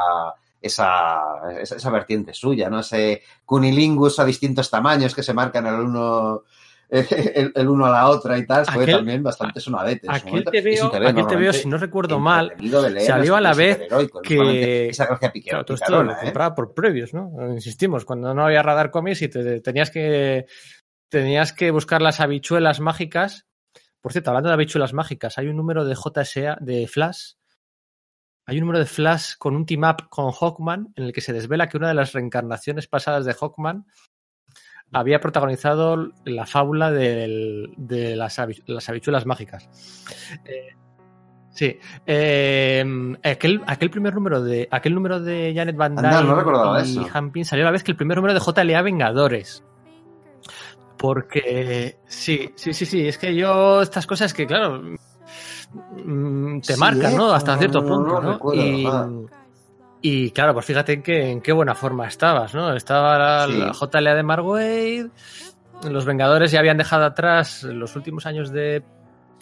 esa, 0.61 1.19
esa, 1.60 1.76
esa, 1.76 1.90
vertiente 1.90 2.34
suya, 2.34 2.69
¿no? 2.69 2.80
Ese 2.80 3.22
cunilingus 3.45 4.19
a 4.19 4.26
distintos 4.26 4.69
tamaños 4.69 5.14
que 5.14 5.24
se 5.24 5.34
marcan 5.34 5.68
el 5.68 5.76
uno, 5.76 6.44
el, 6.90 7.52
el 7.53 7.68
uno 7.68 7.86
a 7.86 7.92
la 7.92 8.10
otra 8.10 8.38
y 8.38 8.45
tal, 8.45 8.66
fue 8.66 8.84
aquel, 8.84 8.98
también 8.98 9.24
bastante 9.24 9.60
sonadete. 9.60 10.08
Aquí 10.10 10.44
te 10.44 10.61
veo, 10.61 10.92
aquí 10.94 11.24
te 11.27 11.36
veo, 11.36 11.53
si 11.53 11.68
no 11.68 11.77
recuerdo 11.77 12.19
mal, 12.19 12.53
salió 13.06 13.36
a 13.36 13.42
la 13.42 13.53
vez 13.53 13.88
que... 14.24 14.90
Esa 14.90 15.06
gracia 15.06 15.32
piquera, 15.32 15.52
claro, 15.52 15.66
todo 15.66 15.76
esto 15.76 16.03
lo 16.03 16.18
compraba 16.18 16.53
¿eh? 16.53 16.56
por 16.56 16.74
previos, 16.74 17.14
¿no? 17.14 17.32
Insistimos, 17.53 18.06
cuando 18.06 18.34
no 18.34 18.45
había 18.45 18.64
radar 18.64 18.92
comics 18.92 19.22
y 19.22 19.27
te, 19.27 19.61
tenías 19.61 19.92
que 19.92 20.45
tenías 21.10 21.53
que 21.53 21.72
buscar 21.72 22.02
las 22.02 22.19
habichuelas 22.19 22.80
mágicas. 22.80 23.45
Por 24.02 24.11
cierto, 24.11 24.30
hablando 24.30 24.50
de 24.50 24.53
habichuelas 24.53 24.94
mágicas, 24.94 25.38
hay 25.38 25.48
un 25.48 25.58
número 25.58 25.86
de 25.86 25.95
JSA 25.95 26.58
de 26.61 26.88
Flash 26.88 27.36
hay 28.48 28.58
un 28.58 28.61
número 28.61 28.80
de 28.80 28.85
Flash 28.85 29.34
con 29.38 29.56
un 29.56 29.66
team 29.66 29.84
up 29.84 30.08
con 30.09 30.32
Hawkman 30.32 30.93
en 30.95 31.03
el 31.03 31.14
que 31.14 31.19
se 31.19 31.34
desvela 31.34 31.67
que 31.67 31.76
una 31.76 31.90
de 31.90 31.93
las 31.93 32.14
reencarnaciones 32.14 32.88
pasadas 32.88 33.26
de 33.26 33.34
Hawkman 33.34 33.85
había 34.93 35.19
protagonizado 35.19 36.14
la 36.24 36.45
fábula 36.45 36.90
del, 36.90 37.74
de 37.76 38.16
las, 38.16 38.40
las, 38.66 38.90
habichuelas 38.90 39.26
mágicas. 39.26 39.69
Eh, 40.45 40.76
sí. 41.50 41.77
Eh, 42.06 42.85
aquel, 43.22 43.61
aquel, 43.67 43.90
primer 43.90 44.16
número 44.16 44.42
de 44.42 44.69
aquel 44.72 44.95
número 44.95 45.19
de 45.19 45.51
Janet 45.53 45.76
Van 45.76 45.95
Dyne 45.98 46.24
no, 46.24 46.85
y 46.85 47.06
Hampin 47.11 47.43
salió 47.43 47.66
a 47.66 47.67
la 47.67 47.72
vez 47.74 47.84
que 47.84 47.92
el 47.92 47.98
primer 47.98 48.17
número 48.17 48.34
de 48.34 48.40
JLA 48.40 48.82
Vengadores. 48.82 49.61
Porque 50.98 51.98
sí, 52.08 52.50
sí, 52.56 52.74
sí, 52.74 52.85
sí, 52.85 53.08
es 53.08 53.17
que 53.17 53.35
yo 53.35 53.82
estas 53.82 54.08
cosas 54.08 54.34
que 54.34 54.48
claro, 54.48 54.82
te 56.62 56.74
sí, 56.74 56.80
marcan, 56.80 57.16
¿no? 57.16 57.32
Hasta 57.32 57.58
cierto 57.58 57.86
punto, 57.86 58.22
¿no? 58.22 58.34
Recuerdo, 58.34 58.62
y, 58.64 58.86
ah. 58.86 59.10
y, 60.02 60.32
claro, 60.32 60.54
pues 60.54 60.66
fíjate 60.66 60.94
en 60.94 61.04
qué, 61.04 61.32
en 61.32 61.42
qué 61.42 61.52
buena 61.52 61.76
forma 61.76 62.08
estabas, 62.08 62.54
¿no? 62.54 62.74
Estaba 62.74 63.18
la, 63.18 63.48
sí. 63.48 63.58
la 63.58 63.74
JLA 63.74 64.16
de 64.16 64.24
Mark 64.24 64.46
Wade, 64.46 65.10
los 65.90 66.06
Vengadores 66.06 66.52
ya 66.52 66.60
habían 66.60 66.78
dejado 66.78 67.06
atrás 67.06 67.64
los 67.64 67.96
últimos 67.96 68.26
años 68.26 68.52
de 68.52 68.84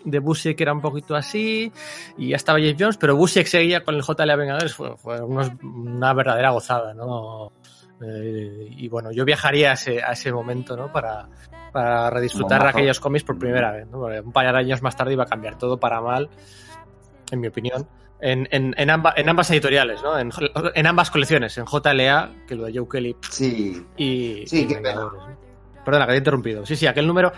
de 0.06 0.20
Busiek 0.20 0.60
era 0.62 0.72
un 0.72 0.82
poquito 0.82 1.16
así 1.16 1.72
y 2.18 2.30
ya 2.30 2.36
estaba 2.36 2.60
James 2.60 2.78
Jones, 2.80 2.98
pero 2.98 3.16
Busiek 3.16 3.48
seguía 3.48 3.84
con 3.84 3.96
el 3.96 4.04
JLA 4.04 4.36
Vengadores, 4.36 4.74
fue, 4.74 4.96
fue 4.98 5.20
unos, 5.22 5.52
una 5.62 6.14
verdadera 6.14 6.52
gozada, 6.52 6.94
¿no? 6.94 7.52
Eh, 8.02 8.68
y 8.70 8.88
bueno, 8.88 9.12
yo 9.12 9.26
viajaría 9.26 9.72
a 9.72 9.74
ese, 9.74 10.04
a 10.04 10.12
ese 10.12 10.32
momento, 10.32 10.78
¿no? 10.78 10.92
Para, 10.92 11.28
para 11.76 12.10
redisfrutar 12.10 12.60
Bombazo. 12.60 12.78
aquellos 12.78 13.00
cómics 13.02 13.26
por 13.26 13.38
primera 13.38 13.74
vez, 13.74 13.86
¿no? 13.88 14.00
Porque 14.00 14.22
un 14.22 14.32
par 14.32 14.50
de 14.50 14.58
años 14.58 14.82
más 14.82 14.96
tarde 14.96 15.12
iba 15.12 15.24
a 15.24 15.28
cambiar 15.28 15.58
todo 15.58 15.78
para 15.78 16.00
mal, 16.00 16.30
en 17.32 17.42
mi 17.42 17.48
opinión. 17.48 17.86
En, 18.22 18.48
en, 18.50 18.74
en, 18.78 18.90
amba- 18.90 19.14
en 19.18 19.28
ambas 19.28 19.52
editoriales, 19.52 20.02
¿no? 20.02 20.18
En, 20.18 20.32
en 20.74 20.88
ambas 20.88 21.12
colecciones, 21.12 21.58
en 21.58 21.66
JLA, 21.66 22.32
que 22.48 22.56
lo 22.56 22.64
de 22.64 22.74
Joe 22.80 22.88
Kelly 22.90 23.18
Sí. 23.30 23.86
y, 23.98 24.44
Sí, 24.48 24.62
y 24.62 24.68
qué 24.68 24.76
pena. 24.78 25.10
Perdona, 25.84 26.06
que 26.06 26.12
te 26.12 26.16
he 26.16 26.20
interrumpido. 26.20 26.66
Sí, 26.66 26.78
sí, 26.78 26.88
aquel 26.88 27.06
número. 27.08 27.34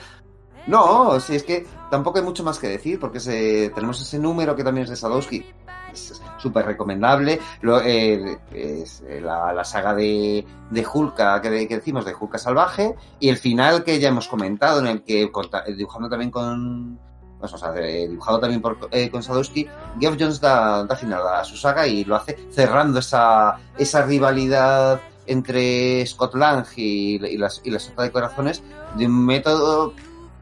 No, 0.68 1.20
sí, 1.20 1.36
es 1.36 1.44
que 1.44 1.66
tampoco 1.90 2.20
hay 2.20 2.24
mucho 2.26 2.44
más 2.44 2.60
que 2.60 2.68
decir, 2.68 3.00
porque 3.00 3.18
ese- 3.18 3.72
tenemos 3.74 4.00
ese 4.00 4.20
número 4.20 4.56
que 4.56 4.64
también 4.64 4.84
es 4.84 4.92
de 4.92 4.96
Sadowski. 4.98 5.46
Es 5.94 6.22
súper 6.38 6.66
recomendable. 6.66 7.40
Lo- 7.62 7.82
eh, 7.82 8.38
es 8.54 9.02
eh, 9.08 9.22
la, 9.22 9.52
la 9.54 9.64
saga 9.64 9.94
de, 9.96 10.46
de 10.70 10.86
Hulka 10.92 11.42
que, 11.42 11.50
de- 11.50 11.68
que 11.68 11.76
decimos, 11.78 12.06
de 12.06 12.14
Hulka 12.20 12.38
Salvaje, 12.38 12.96
y 13.20 13.30
el 13.30 13.38
final 13.38 13.84
que 13.84 14.00
ya 14.00 14.10
hemos 14.10 14.28
comentado, 14.28 14.80
en 14.80 14.88
el 14.88 15.04
que 15.04 15.24
eh, 15.24 15.74
dibujando 15.76 16.10
también 16.10 16.32
con. 16.32 17.00
pues, 17.40 17.54
o 17.54 17.58
sea, 17.58 17.72
dibujado 17.72 18.40
también 18.40 18.62
por, 18.62 18.78
eh, 18.92 19.10
con 19.10 19.22
Sadowski, 19.24 19.68
Geoff 20.00 20.18
Jones 20.20 20.40
da, 20.42 20.84
da 20.84 20.96
final 20.96 21.22
a 21.28 21.44
su 21.44 21.56
saga 21.58 21.86
y 21.88 22.04
lo 22.04 22.16
hace 22.16 22.36
cerrando 22.52 23.00
esa, 23.00 23.58
esa 23.78 24.02
rivalidad 24.04 25.00
entre 25.28 26.06
Scott 26.06 26.36
Lang 26.36 26.66
y, 26.78 27.24
y 27.26 27.38
las, 27.38 27.62
y 27.64 27.70
la 27.70 27.80
Sota 27.80 28.04
de 28.04 28.12
Corazones 28.12 28.64
de 28.96 29.06
un 29.06 29.26
método 29.26 29.94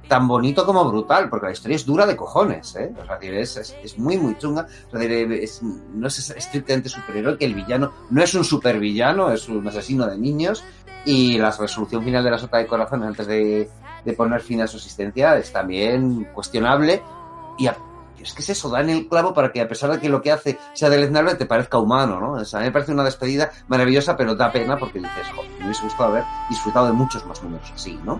tan 0.07 0.27
bonito 0.27 0.65
como 0.65 0.85
brutal, 0.85 1.29
porque 1.29 1.47
la 1.47 1.51
historia 1.53 1.75
es 1.75 1.85
dura 1.85 2.05
de 2.05 2.15
cojones, 2.15 2.75
¿eh? 2.75 2.93
O 3.01 3.05
sea, 3.05 3.17
es, 3.21 3.57
es, 3.57 3.75
es 3.83 3.97
muy, 3.97 4.17
muy 4.17 4.37
chunga. 4.37 4.67
O 4.87 4.97
sea, 4.97 5.01
es- 5.03 5.61
no 5.63 6.07
es 6.07 6.29
estrictamente 6.31 6.89
superhéroe, 6.89 7.37
que 7.37 7.45
el 7.45 7.55
villano 7.55 7.91
no 8.09 8.21
es 8.21 8.33
un 8.35 8.43
supervillano, 8.43 9.31
es 9.31 9.47
un 9.49 9.67
asesino 9.67 10.05
de 10.07 10.17
niños, 10.17 10.63
y 11.05 11.37
la 11.37 11.51
resolución 11.51 12.03
final 12.03 12.23
de 12.23 12.31
la 12.31 12.37
sota 12.37 12.57
de 12.57 12.67
corazones 12.67 13.07
antes 13.07 13.27
de, 13.27 13.69
de 14.03 14.13
poner 14.13 14.41
fin 14.41 14.61
a 14.61 14.67
su 14.67 14.77
existencia 14.77 15.37
es 15.37 15.51
también 15.51 16.25
cuestionable, 16.33 17.01
y 17.57 17.67
a- 17.67 17.77
es 18.19 18.33
que 18.33 18.41
es 18.41 18.49
eso, 18.49 18.69
da 18.69 18.81
en 18.81 18.89
el 18.89 19.07
clavo 19.07 19.33
para 19.35 19.51
que 19.51 19.61
a 19.61 19.67
pesar 19.67 19.91
de 19.91 19.99
que 19.99 20.09
lo 20.09 20.19
que 20.21 20.31
hace 20.31 20.57
sea 20.73 20.89
deleznable, 20.89 21.35
te 21.35 21.45
parezca 21.45 21.77
humano, 21.77 22.19
¿no? 22.19 22.31
O 22.31 22.45
sea, 22.45 22.57
a 22.59 22.61
mí 22.63 22.67
me 22.69 22.71
parece 22.71 22.91
una 22.91 23.03
despedida 23.03 23.51
maravillosa, 23.67 24.17
pero 24.17 24.33
da 24.35 24.51
pena 24.51 24.77
porque 24.77 24.97
dices, 24.99 25.27
jo, 25.35 25.43
me 25.59 25.65
hubiese 25.65 25.83
gustado 25.83 26.09
haber 26.09 26.23
disfrutado 26.49 26.87
de 26.87 26.93
muchos 26.93 27.23
más 27.27 27.43
números 27.43 27.71
así, 27.75 27.99
¿no? 28.03 28.19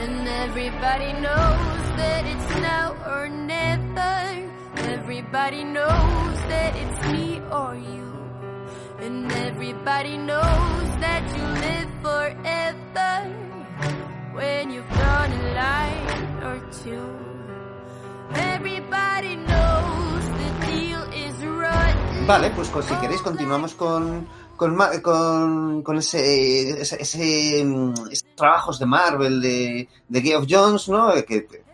And 0.00 0.26
everybody 0.26 1.12
knows 1.12 1.84
that 2.00 2.24
it's 2.24 2.50
now 2.60 2.96
or 3.04 3.28
never. 3.28 4.48
Everybody 4.96 5.62
knows 5.62 6.36
that 6.48 6.72
it's 6.74 7.00
me 7.12 7.40
or 7.52 7.76
you. 7.76 8.08
And 9.04 9.30
everybody 9.30 10.16
knows 10.16 10.88
that 11.04 11.22
you 11.36 11.44
live 11.66 11.90
forever 12.00 13.12
when 14.32 14.70
you've 14.70 14.88
drawn 14.88 15.30
a 15.32 15.42
line 15.60 16.08
or 16.48 16.56
two. 16.82 17.08
Everybody 18.32 19.36
knows 19.36 20.24
the 20.40 20.50
deal 20.66 21.02
is 21.12 21.36
rotten. 21.44 22.26
Vale, 22.26 22.50
pues 22.50 22.68
si 22.86 22.94
queréis 22.94 23.20
continuamos 23.20 23.74
con 23.74 24.26
con, 24.60 24.76
con, 25.00 25.82
con 25.82 25.96
ese, 25.96 26.82
ese, 26.82 27.00
ese, 27.00 27.64
mm, 27.64 27.94
esos 28.10 28.26
trabajos 28.34 28.78
de 28.78 28.84
Marvel 28.84 29.40
de, 29.40 29.88
de 30.06 30.20
Geoff 30.22 30.44
Jones, 30.48 30.86
¿no? 30.90 31.12
Que, 31.14 31.24
que- 31.46 31.70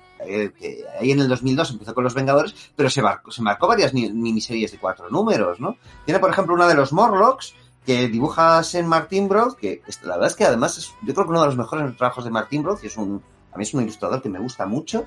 que 0.59 0.85
ahí 0.99 1.11
en 1.13 1.21
el 1.21 1.29
2002 1.29 1.73
empezó 1.73 1.95
con 1.95 2.03
los 2.05 2.15
Vengadores, 2.15 2.55
pero 2.75 2.89
se 2.89 3.03
marcó, 3.03 3.31
se 3.31 3.43
marcó 3.43 3.69
varias 3.69 3.93
ni- 3.93 4.11
miniseries 4.13 4.73
de 4.73 4.79
cuatro 4.79 5.11
números, 5.11 5.61
¿no? 5.61 5.77
Tiene, 6.05 6.19
por 6.21 6.31
ejemplo, 6.31 6.55
una 6.55 6.67
de 6.67 6.75
los 6.75 6.93
Morlocks, 6.93 7.55
que 7.85 8.09
dibuja 8.09 8.63
Sen 8.65 8.87
Martin 8.87 9.29
Broth, 9.29 9.57
que 9.57 9.83
la 10.03 10.15
verdad 10.15 10.29
es 10.29 10.35
que 10.37 10.45
además 10.45 10.79
es, 10.79 10.93
yo 11.03 11.13
creo 11.13 11.27
que 11.27 11.31
uno 11.31 11.41
de 11.43 11.47
los 11.47 11.57
mejores 11.57 11.97
trabajos 11.97 12.25
de 12.25 12.31
Martin 12.31 12.63
Broth, 12.63 12.83
y 12.83 12.87
es 12.87 12.97
un, 12.97 13.23
a 13.53 13.57
mí 13.59 13.63
es 13.65 13.75
un 13.75 13.83
ilustrador 13.83 14.23
que 14.23 14.29
me 14.29 14.39
gusta 14.41 14.65
mucho, 14.67 15.05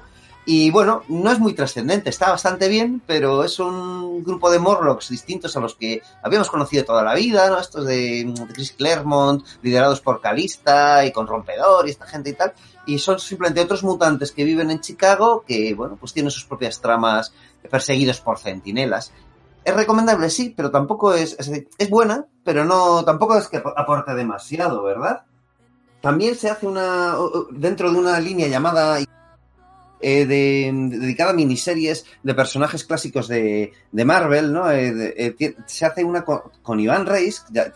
y 0.52 0.72
bueno, 0.72 1.04
no 1.10 1.32
es 1.32 1.38
muy 1.38 1.54
trascendente, 1.54 2.10
está 2.10 2.32
bastante 2.32 2.70
bien, 2.70 3.04
pero 3.06 3.44
es 3.44 3.60
un 3.60 4.24
grupo 4.24 4.50
de 4.50 4.58
Morlocks 4.58 5.10
distintos 5.10 5.56
a 5.56 5.60
los 5.60 5.76
que 5.76 6.02
habíamos 6.24 6.50
conocido 6.50 6.86
toda 6.86 7.04
la 7.04 7.14
vida, 7.14 7.52
¿no? 7.52 7.60
Estos 7.60 7.86
de, 7.86 8.24
de 8.26 8.54
Chris 8.54 8.72
Claremont, 8.72 9.46
liderados 9.62 10.02
por 10.02 10.22
Calista 10.22 11.06
y 11.06 11.12
con 11.12 11.28
Rompedor 11.28 11.86
y 11.86 11.92
esta 11.92 12.08
gente 12.08 12.32
y 12.32 12.34
tal. 12.34 12.54
Y 12.88 12.98
son 12.98 13.20
simplemente 13.20 13.62
otros 13.62 13.84
mutantes 13.84 14.32
que 14.32 14.44
viven 14.44 14.72
en 14.72 14.80
Chicago 14.80 15.44
que, 15.46 15.76
bueno, 15.76 15.98
pues 16.00 16.14
tienen 16.14 16.32
sus 16.32 16.46
propias 16.46 16.82
tramas 16.82 17.32
perseguidos 17.70 18.20
por 18.20 18.40
centinelas. 18.40 19.14
Es 19.64 19.76
recomendable, 19.76 20.32
sí, 20.32 20.52
pero 20.58 20.72
tampoco 20.72 21.14
es, 21.14 21.36
es, 21.38 21.52
es 21.78 21.90
buena, 21.92 22.26
pero 22.44 22.66
no, 22.66 23.06
tampoco 23.06 23.38
es 23.38 23.48
que 23.50 23.58
aporte 23.58 24.16
demasiado, 24.16 24.82
¿verdad? 24.82 25.22
También 26.02 26.34
se 26.34 26.50
hace 26.50 26.66
una, 26.66 27.16
dentro 27.52 27.92
de 27.92 28.00
una 28.00 28.20
línea 28.20 28.48
llamada 28.48 29.00
eh, 30.02 30.26
de, 30.26 30.72
dedicada 30.98 31.32
a 31.32 31.34
miniseries 31.34 32.06
de 32.24 32.34
personajes 32.34 32.86
clásicos 32.86 33.28
de, 33.28 33.74
de 33.92 34.06
Marvel, 34.06 34.54
¿no? 34.54 34.72
Eh, 34.72 34.94
de, 34.94 35.14
eh, 35.18 35.56
se 35.66 35.86
hace 35.86 36.04
una 36.04 36.24
con, 36.24 36.42
con 36.62 36.80
Iván 36.80 37.06
Reis 37.06 37.46
de, 37.50 37.70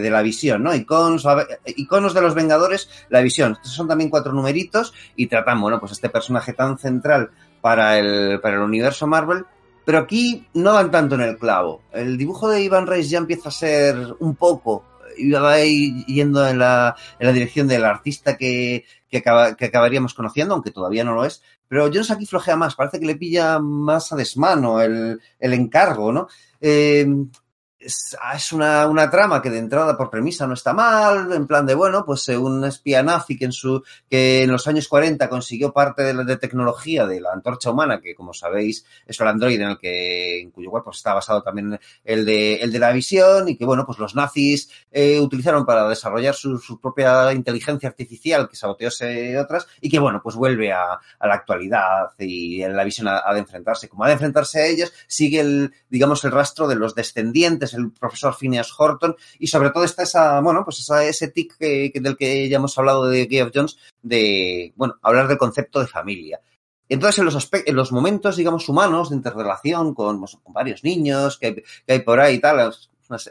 de, 0.00 0.10
la 0.10 0.22
visión, 0.22 0.62
¿no? 0.62 0.74
Iconos, 0.74 1.26
iconos 1.64 2.14
de 2.14 2.20
los 2.20 2.34
Vengadores, 2.34 2.88
la 3.08 3.20
visión. 3.20 3.52
Estos 3.52 3.72
son 3.72 3.88
también 3.88 4.10
cuatro 4.10 4.32
numeritos 4.32 4.94
y 5.16 5.26
tratan, 5.26 5.60
bueno, 5.60 5.80
pues 5.80 5.92
este 5.92 6.08
personaje 6.08 6.52
tan 6.52 6.78
central 6.78 7.30
para 7.60 7.98
el, 7.98 8.40
para 8.40 8.56
el 8.56 8.62
universo 8.62 9.06
Marvel. 9.06 9.44
Pero 9.84 9.98
aquí 9.98 10.46
no 10.54 10.72
dan 10.72 10.90
tanto 10.90 11.14
en 11.14 11.20
el 11.20 11.38
clavo. 11.38 11.82
El 11.92 12.16
dibujo 12.16 12.48
de 12.48 12.60
Iván 12.60 12.88
Reis 12.88 13.08
ya 13.08 13.18
empieza 13.18 13.48
a 13.48 13.52
ser 13.52 13.96
un 14.18 14.34
poco 14.34 14.84
iba 15.18 15.58
yendo 15.60 16.46
en 16.46 16.58
la, 16.58 16.96
en 17.18 17.26
la 17.26 17.32
dirección 17.32 17.68
del 17.68 17.84
artista 17.84 18.36
que, 18.36 18.84
que, 19.10 19.18
acaba, 19.18 19.54
que, 19.54 19.66
acabaríamos 19.66 20.14
conociendo, 20.14 20.54
aunque 20.54 20.70
todavía 20.70 21.04
no 21.04 21.14
lo 21.14 21.24
es. 21.24 21.42
Pero 21.68 21.86
Jones 21.86 22.10
aquí 22.10 22.26
flojea 22.26 22.56
más, 22.56 22.74
parece 22.74 23.00
que 23.00 23.06
le 23.06 23.16
pilla 23.16 23.58
más 23.58 24.12
a 24.12 24.16
desmano 24.16 24.80
el, 24.80 25.20
el 25.38 25.52
encargo, 25.52 26.12
¿no? 26.12 26.28
Eh, 26.60 27.06
es, 27.86 28.16
es 28.34 28.52
una, 28.52 28.86
una, 28.88 29.08
trama 29.08 29.40
que 29.40 29.48
de 29.48 29.58
entrada 29.58 29.96
por 29.96 30.10
premisa 30.10 30.46
no 30.46 30.54
está 30.54 30.72
mal, 30.72 31.32
en 31.32 31.46
plan 31.46 31.64
de, 31.64 31.74
bueno, 31.74 32.04
pues 32.04 32.28
eh, 32.28 32.36
un 32.36 32.64
espía 32.64 33.02
nazi 33.02 33.38
que 33.38 33.44
en, 33.44 33.52
su, 33.52 33.82
que 34.10 34.42
en 34.42 34.50
los 34.50 34.66
años 34.66 34.88
40 34.88 35.28
consiguió 35.28 35.72
parte 35.72 36.02
de 36.02 36.12
la 36.12 36.24
de 36.24 36.36
tecnología 36.36 37.06
de 37.06 37.20
la 37.20 37.32
antorcha 37.32 37.70
humana, 37.70 38.00
que 38.00 38.14
como 38.14 38.34
sabéis 38.34 38.84
es 39.06 39.20
el 39.20 39.28
androide 39.28 39.62
en 39.62 39.70
el 39.70 39.78
que, 39.78 40.40
en 40.40 40.50
cuyo 40.50 40.70
cuerpo 40.70 40.90
está 40.90 41.14
basado 41.14 41.42
también 41.42 41.78
el 42.04 42.24
de, 42.24 42.56
el 42.56 42.72
de 42.72 42.78
la 42.78 42.90
visión, 42.92 43.48
y 43.48 43.56
que 43.56 43.64
bueno, 43.64 43.86
pues 43.86 43.98
los 43.98 44.16
nazis 44.16 44.68
eh, 44.90 45.20
utilizaron 45.20 45.64
para 45.64 45.88
desarrollar 45.88 46.34
su, 46.34 46.58
su, 46.58 46.80
propia 46.80 47.32
inteligencia 47.32 47.88
artificial 47.88 48.48
que 48.48 48.56
saboteóse 48.56 49.38
otras, 49.38 49.68
y 49.80 49.88
que 49.88 50.00
bueno, 50.00 50.20
pues 50.22 50.34
vuelve 50.34 50.72
a, 50.72 50.98
a 51.18 51.26
la 51.26 51.34
actualidad 51.34 52.10
y 52.18 52.62
en 52.62 52.76
la 52.76 52.82
visión 52.82 53.06
ha, 53.06 53.22
ha 53.24 53.32
de 53.32 53.40
enfrentarse. 53.40 53.88
Como 53.88 54.02
ha 54.04 54.08
de 54.08 54.14
enfrentarse 54.14 54.60
a 54.60 54.66
ellos, 54.66 54.92
sigue 55.06 55.40
el, 55.40 55.72
digamos, 55.88 56.24
el 56.24 56.32
rastro 56.32 56.66
de 56.66 56.74
los 56.74 56.94
descendientes 56.94 57.75
el 57.76 57.92
profesor 57.92 58.34
Phineas 58.34 58.72
Horton, 58.76 59.14
y 59.38 59.46
sobre 59.46 59.70
todo 59.70 59.84
está 59.84 60.02
esa, 60.02 60.40
bueno, 60.40 60.64
pues 60.64 60.80
esa, 60.80 61.04
ese 61.04 61.28
tic 61.28 61.56
que, 61.58 61.90
que, 61.92 62.00
del 62.00 62.16
que 62.16 62.48
ya 62.48 62.56
hemos 62.56 62.76
hablado 62.78 63.06
de 63.06 63.26
Geoff 63.28 63.50
Jones, 63.54 63.76
de, 64.02 64.72
bueno, 64.76 64.96
hablar 65.02 65.28
del 65.28 65.38
concepto 65.38 65.80
de 65.80 65.86
familia. 65.86 66.40
Entonces, 66.88 67.18
en 67.18 67.24
los, 67.24 67.50
en 67.52 67.76
los 67.76 67.92
momentos, 67.92 68.36
digamos, 68.36 68.68
humanos 68.68 69.10
de 69.10 69.16
interrelación 69.16 69.94
con, 69.94 70.20
pues, 70.20 70.36
con 70.42 70.52
varios 70.52 70.84
niños 70.84 71.38
que, 71.38 71.54
que, 71.54 71.92
hay 71.92 72.00
por 72.00 72.20
ahí 72.20 72.36
y 72.36 72.40
tal, 72.40 72.72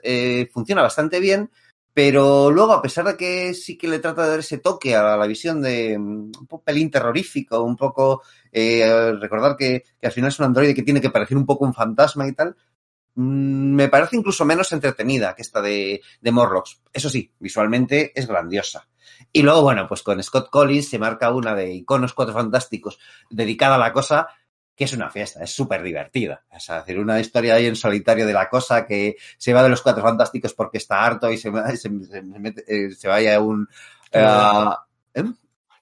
eh, 0.03 0.49
funciona 0.51 0.82
bastante 0.82 1.19
bien, 1.19 1.49
pero 1.93 2.51
luego, 2.51 2.74
a 2.74 2.82
pesar 2.82 3.06
de 3.06 3.15
que 3.15 3.53
sí 3.53 3.77
que 3.77 3.88
le 3.88 3.99
trata 3.99 4.24
de 4.24 4.30
dar 4.30 4.40
ese 4.40 4.57
toque 4.57 4.95
a 4.95 5.15
la 5.15 5.27
visión 5.27 5.61
de 5.61 5.98
un 5.98 6.32
pelín 6.65 6.91
terrorífico, 6.91 7.61
un 7.61 7.77
poco 7.77 8.22
eh, 8.51 9.14
recordar 9.14 9.56
que, 9.56 9.85
que 10.01 10.07
al 10.07 10.11
final 10.11 10.27
es 10.27 10.40
un 10.40 10.45
androide 10.45 10.75
que 10.75 10.83
tiene 10.83 10.99
que 10.99 11.09
parecer 11.09 11.38
un 11.38 11.45
poco 11.45 11.64
un 11.64 11.74
fantasma 11.74 12.27
y 12.27 12.33
tal, 12.33 12.57
me 13.16 13.88
parece 13.88 14.18
incluso 14.18 14.45
menos 14.45 14.72
entretenida 14.74 15.35
que 15.35 15.42
esta 15.42 15.61
de, 15.61 16.02
de 16.22 16.32
Morlocks. 16.32 16.82
Eso 16.92 17.10
sí, 17.10 17.32
visualmente 17.40 18.11
es 18.14 18.27
grandiosa. 18.27 18.88
Y 19.32 19.42
luego, 19.42 19.61
bueno, 19.61 19.88
pues 19.88 20.03
con 20.03 20.22
Scott 20.22 20.50
Collins 20.50 20.90
se 20.90 21.00
marca 21.00 21.32
una 21.32 21.56
de 21.56 21.72
iconos 21.72 22.14
cuatro 22.14 22.34
fantásticos 22.34 23.00
dedicada 23.30 23.76
a 23.76 23.80
la 23.80 23.94
cosa 23.94 24.27
que 24.76 24.84
es 24.84 24.94
una 24.94 25.10
fiesta, 25.10 25.42
es 25.42 25.52
súper 25.52 25.82
divertida. 25.82 26.44
Es 26.52 26.68
decir, 26.68 27.00
una 27.00 27.19
historia 27.19 27.56
ahí 27.56 27.66
en 27.66 27.77
solitario 27.77 28.27
de 28.27 28.34
la 28.34 28.50
cosa 28.50 28.85
que 28.85 29.16
se 29.38 29.53
va 29.53 29.64
de 29.64 29.69
los 29.69 29.82
cuatro 29.82 30.03
fantásticos 30.03 30.53
porque 30.53 30.80
está 30.80 31.06
harto 31.06 31.32
y 31.32 31.38
se, 31.38 31.50
se, 31.77 31.77
se, 31.77 32.22
mete, 32.22 32.64
eh, 32.68 32.92
se 32.92 33.08
vaya 33.08 33.40
un... 33.40 33.69
Uh, 34.14 34.74
¿eh? 35.14 35.24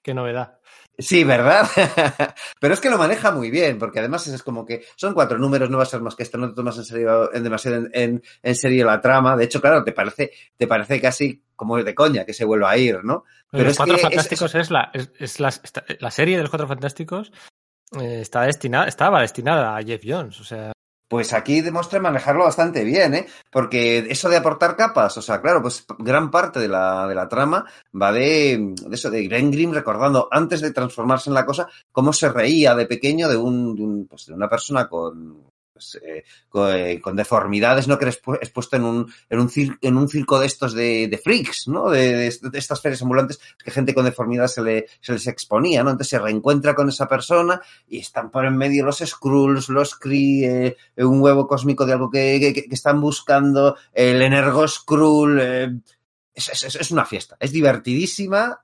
Qué 0.04 0.14
novedad. 0.14 0.60
Sí, 0.98 1.24
¿verdad? 1.24 1.68
Pero 2.60 2.74
es 2.74 2.80
que 2.80 2.90
lo 2.90 3.00
maneja 3.00 3.32
muy 3.32 3.50
bien, 3.50 3.80
porque 3.80 4.00
además 4.00 4.28
es 4.28 4.44
como 4.44 4.66
que 4.66 4.86
son 4.96 5.14
cuatro 5.14 5.40
números, 5.40 5.70
no 5.70 5.78
va 5.78 5.84
a 5.84 5.88
ser 5.88 6.02
más 6.02 6.16
que 6.16 6.24
esto, 6.24 6.38
no 6.38 6.50
te 6.50 6.56
tomas 6.56 6.78
en 6.78 6.86
serio, 6.86 7.34
en 7.34 7.44
demasiado 7.44 7.78
en, 7.78 7.90
en, 7.94 8.24
en, 8.44 8.56
serio 8.56 8.86
la 8.86 9.02
trama. 9.02 9.36
De 9.36 9.46
hecho, 9.46 9.60
claro, 9.60 9.84
te 9.84 9.92
parece, 9.92 10.32
te 10.56 10.68
parece 10.68 11.02
casi 11.02 11.42
como 11.56 11.82
de 11.82 11.96
coña 11.96 12.26
que 12.26 12.34
se 12.34 12.46
vuelva 12.46 12.70
a 12.70 12.78
ir, 12.78 13.04
¿no? 13.04 13.24
Pero, 13.50 13.66
los 13.66 13.78
Cuatro 13.78 13.98
Fantásticos 13.98 14.54
es, 14.54 14.62
es, 14.62 14.72
la, 14.72 14.92
es, 14.94 15.12
es 15.20 15.40
la, 15.40 15.54
la, 16.00 16.12
serie 16.12 16.36
de 16.36 16.44
los 16.44 16.50
Cuatro 16.50 16.68
Fantásticos 16.68 17.32
eh, 18.00 18.20
está 18.22 18.44
destinada, 18.44 18.88
estaba 18.88 19.22
destinada 19.22 19.76
a 19.76 19.82
Jeff 19.82 20.02
Jones, 20.06 20.40
o 20.40 20.44
sea. 20.44 20.73
Pues 21.14 21.32
aquí 21.32 21.62
demuestra 21.62 22.00
manejarlo 22.00 22.46
bastante 22.46 22.84
bien, 22.84 23.14
¿eh? 23.14 23.28
Porque 23.52 24.00
eso 24.00 24.30
de 24.30 24.38
aportar 24.38 24.76
capas, 24.76 25.16
o 25.16 25.22
sea, 25.22 25.42
claro, 25.42 25.62
pues 25.62 25.86
gran 26.00 26.32
parte 26.32 26.60
de 26.60 26.68
la, 26.68 27.08
de 27.08 27.14
la 27.14 27.30
trama 27.30 27.68
va 27.94 28.12
de, 28.12 28.74
de 28.82 28.96
eso, 28.96 29.12
de 29.12 29.28
Glenn 29.28 29.52
Grimm 29.52 29.74
recordando 29.74 30.28
antes 30.32 30.60
de 30.62 30.72
transformarse 30.72 31.30
en 31.30 31.36
la 31.36 31.46
cosa, 31.46 31.70
cómo 31.92 32.14
se 32.14 32.30
reía 32.30 32.74
de 32.74 32.88
pequeño 32.88 33.30
de, 33.30 33.38
un, 33.38 33.76
de, 33.76 33.84
un, 33.84 34.08
pues 34.08 34.26
de 34.26 34.34
una 34.34 34.50
persona 34.50 34.90
con, 34.90 35.53
pues, 35.92 36.04
eh, 36.04 36.24
con, 36.50 36.76
eh, 36.76 37.02
con, 37.02 37.16
deformidades, 37.16 37.88
¿no? 37.88 37.98
Que 37.98 38.06
eres 38.06 38.22
expuesto 38.42 38.76
en 38.76 38.84
un, 38.84 39.14
en 39.30 39.40
un, 39.40 39.52
en 39.82 39.98
un 39.98 40.08
circo 40.08 40.40
de 40.40 40.48
estos 40.48 40.74
de, 40.74 41.08
de 41.08 41.18
freaks, 41.18 41.68
¿no? 41.68 41.90
De, 41.90 42.16
de, 42.16 42.50
de, 42.50 42.60
estas 42.60 42.82
ferias 42.82 43.02
ambulantes 43.02 43.40
que 43.64 43.72
gente 43.72 43.94
con 43.94 44.06
deformidad 44.06 44.48
se, 44.48 44.62
le, 44.62 44.86
se 45.02 45.14
les 45.14 45.28
exponía, 45.28 45.84
¿no? 45.84 45.92
Entonces 45.92 46.10
se 46.10 46.20
reencuentra 46.20 46.76
con 46.76 46.90
esa 46.90 47.08
persona 47.08 47.62
y 47.88 48.00
están 48.00 48.32
por 48.32 48.46
en 48.46 48.58
medio 48.58 48.86
los 48.86 49.00
Skrulls, 49.00 49.70
los 49.70 49.96
Kree, 49.96 50.78
eh, 50.96 51.04
un 51.04 51.22
huevo 51.22 51.48
cósmico 51.48 51.86
de 51.86 51.94
algo 51.94 52.10
que, 52.10 52.40
que, 52.40 52.68
que 52.68 52.76
están 52.76 53.02
buscando, 53.02 53.76
el 53.94 54.22
Energo 54.22 54.68
Skrull, 54.68 55.40
eh, 55.42 55.72
es, 56.34 56.64
es, 56.64 56.76
es, 56.76 56.92
una 56.92 57.06
fiesta, 57.06 57.38
es 57.40 57.52
divertidísima, 57.52 58.62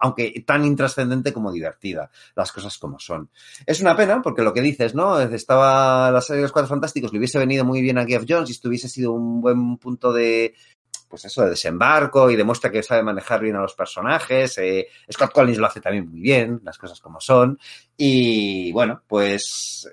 aunque 0.00 0.44
tan 0.46 0.64
intrascendente 0.64 1.32
como 1.32 1.50
divertida, 1.50 2.10
las 2.34 2.52
cosas 2.52 2.76
como 2.78 2.98
son. 2.98 3.30
Es 3.64 3.80
una 3.80 3.96
pena, 3.96 4.20
porque 4.22 4.42
lo 4.42 4.52
que 4.52 4.60
dices, 4.60 4.94
¿no? 4.94 5.18
Estaba 5.20 6.10
la 6.10 6.20
serie 6.20 6.38
de 6.38 6.42
los 6.42 6.52
Cuatro 6.52 6.68
Fantásticos, 6.68 7.12
le 7.12 7.18
hubiese 7.18 7.38
venido 7.38 7.64
muy 7.64 7.80
bien 7.80 7.98
a 7.98 8.04
Geoff 8.04 8.24
Jones 8.28 8.50
y 8.50 8.52
esto 8.52 8.68
hubiese 8.68 8.88
sido 8.88 9.12
un 9.12 9.40
buen 9.40 9.78
punto 9.78 10.12
de, 10.12 10.54
pues 11.08 11.24
eso, 11.24 11.42
de 11.44 11.50
desembarco 11.50 12.30
y 12.30 12.36
demuestra 12.36 12.70
que 12.70 12.82
sabe 12.82 13.02
manejar 13.02 13.40
bien 13.40 13.56
a 13.56 13.62
los 13.62 13.74
personajes. 13.74 14.58
Eh, 14.58 14.88
Scott 15.10 15.32
Collins 15.32 15.58
lo 15.58 15.66
hace 15.66 15.80
también 15.80 16.08
muy 16.08 16.20
bien, 16.20 16.60
las 16.64 16.78
cosas 16.78 17.00
como 17.00 17.20
son. 17.20 17.58
Y 17.96 18.72
bueno, 18.72 19.02
pues, 19.06 19.90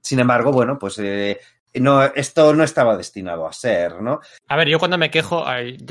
sin 0.00 0.20
embargo, 0.20 0.52
bueno, 0.52 0.78
pues 0.78 0.98
eh, 0.98 1.38
no, 1.80 2.04
esto 2.04 2.54
no 2.54 2.64
estaba 2.64 2.96
destinado 2.96 3.46
a 3.46 3.52
ser, 3.52 4.02
¿no? 4.02 4.20
A 4.48 4.56
ver, 4.56 4.68
yo 4.68 4.78
cuando 4.78 4.98
me 4.98 5.10
quejo, 5.10 5.44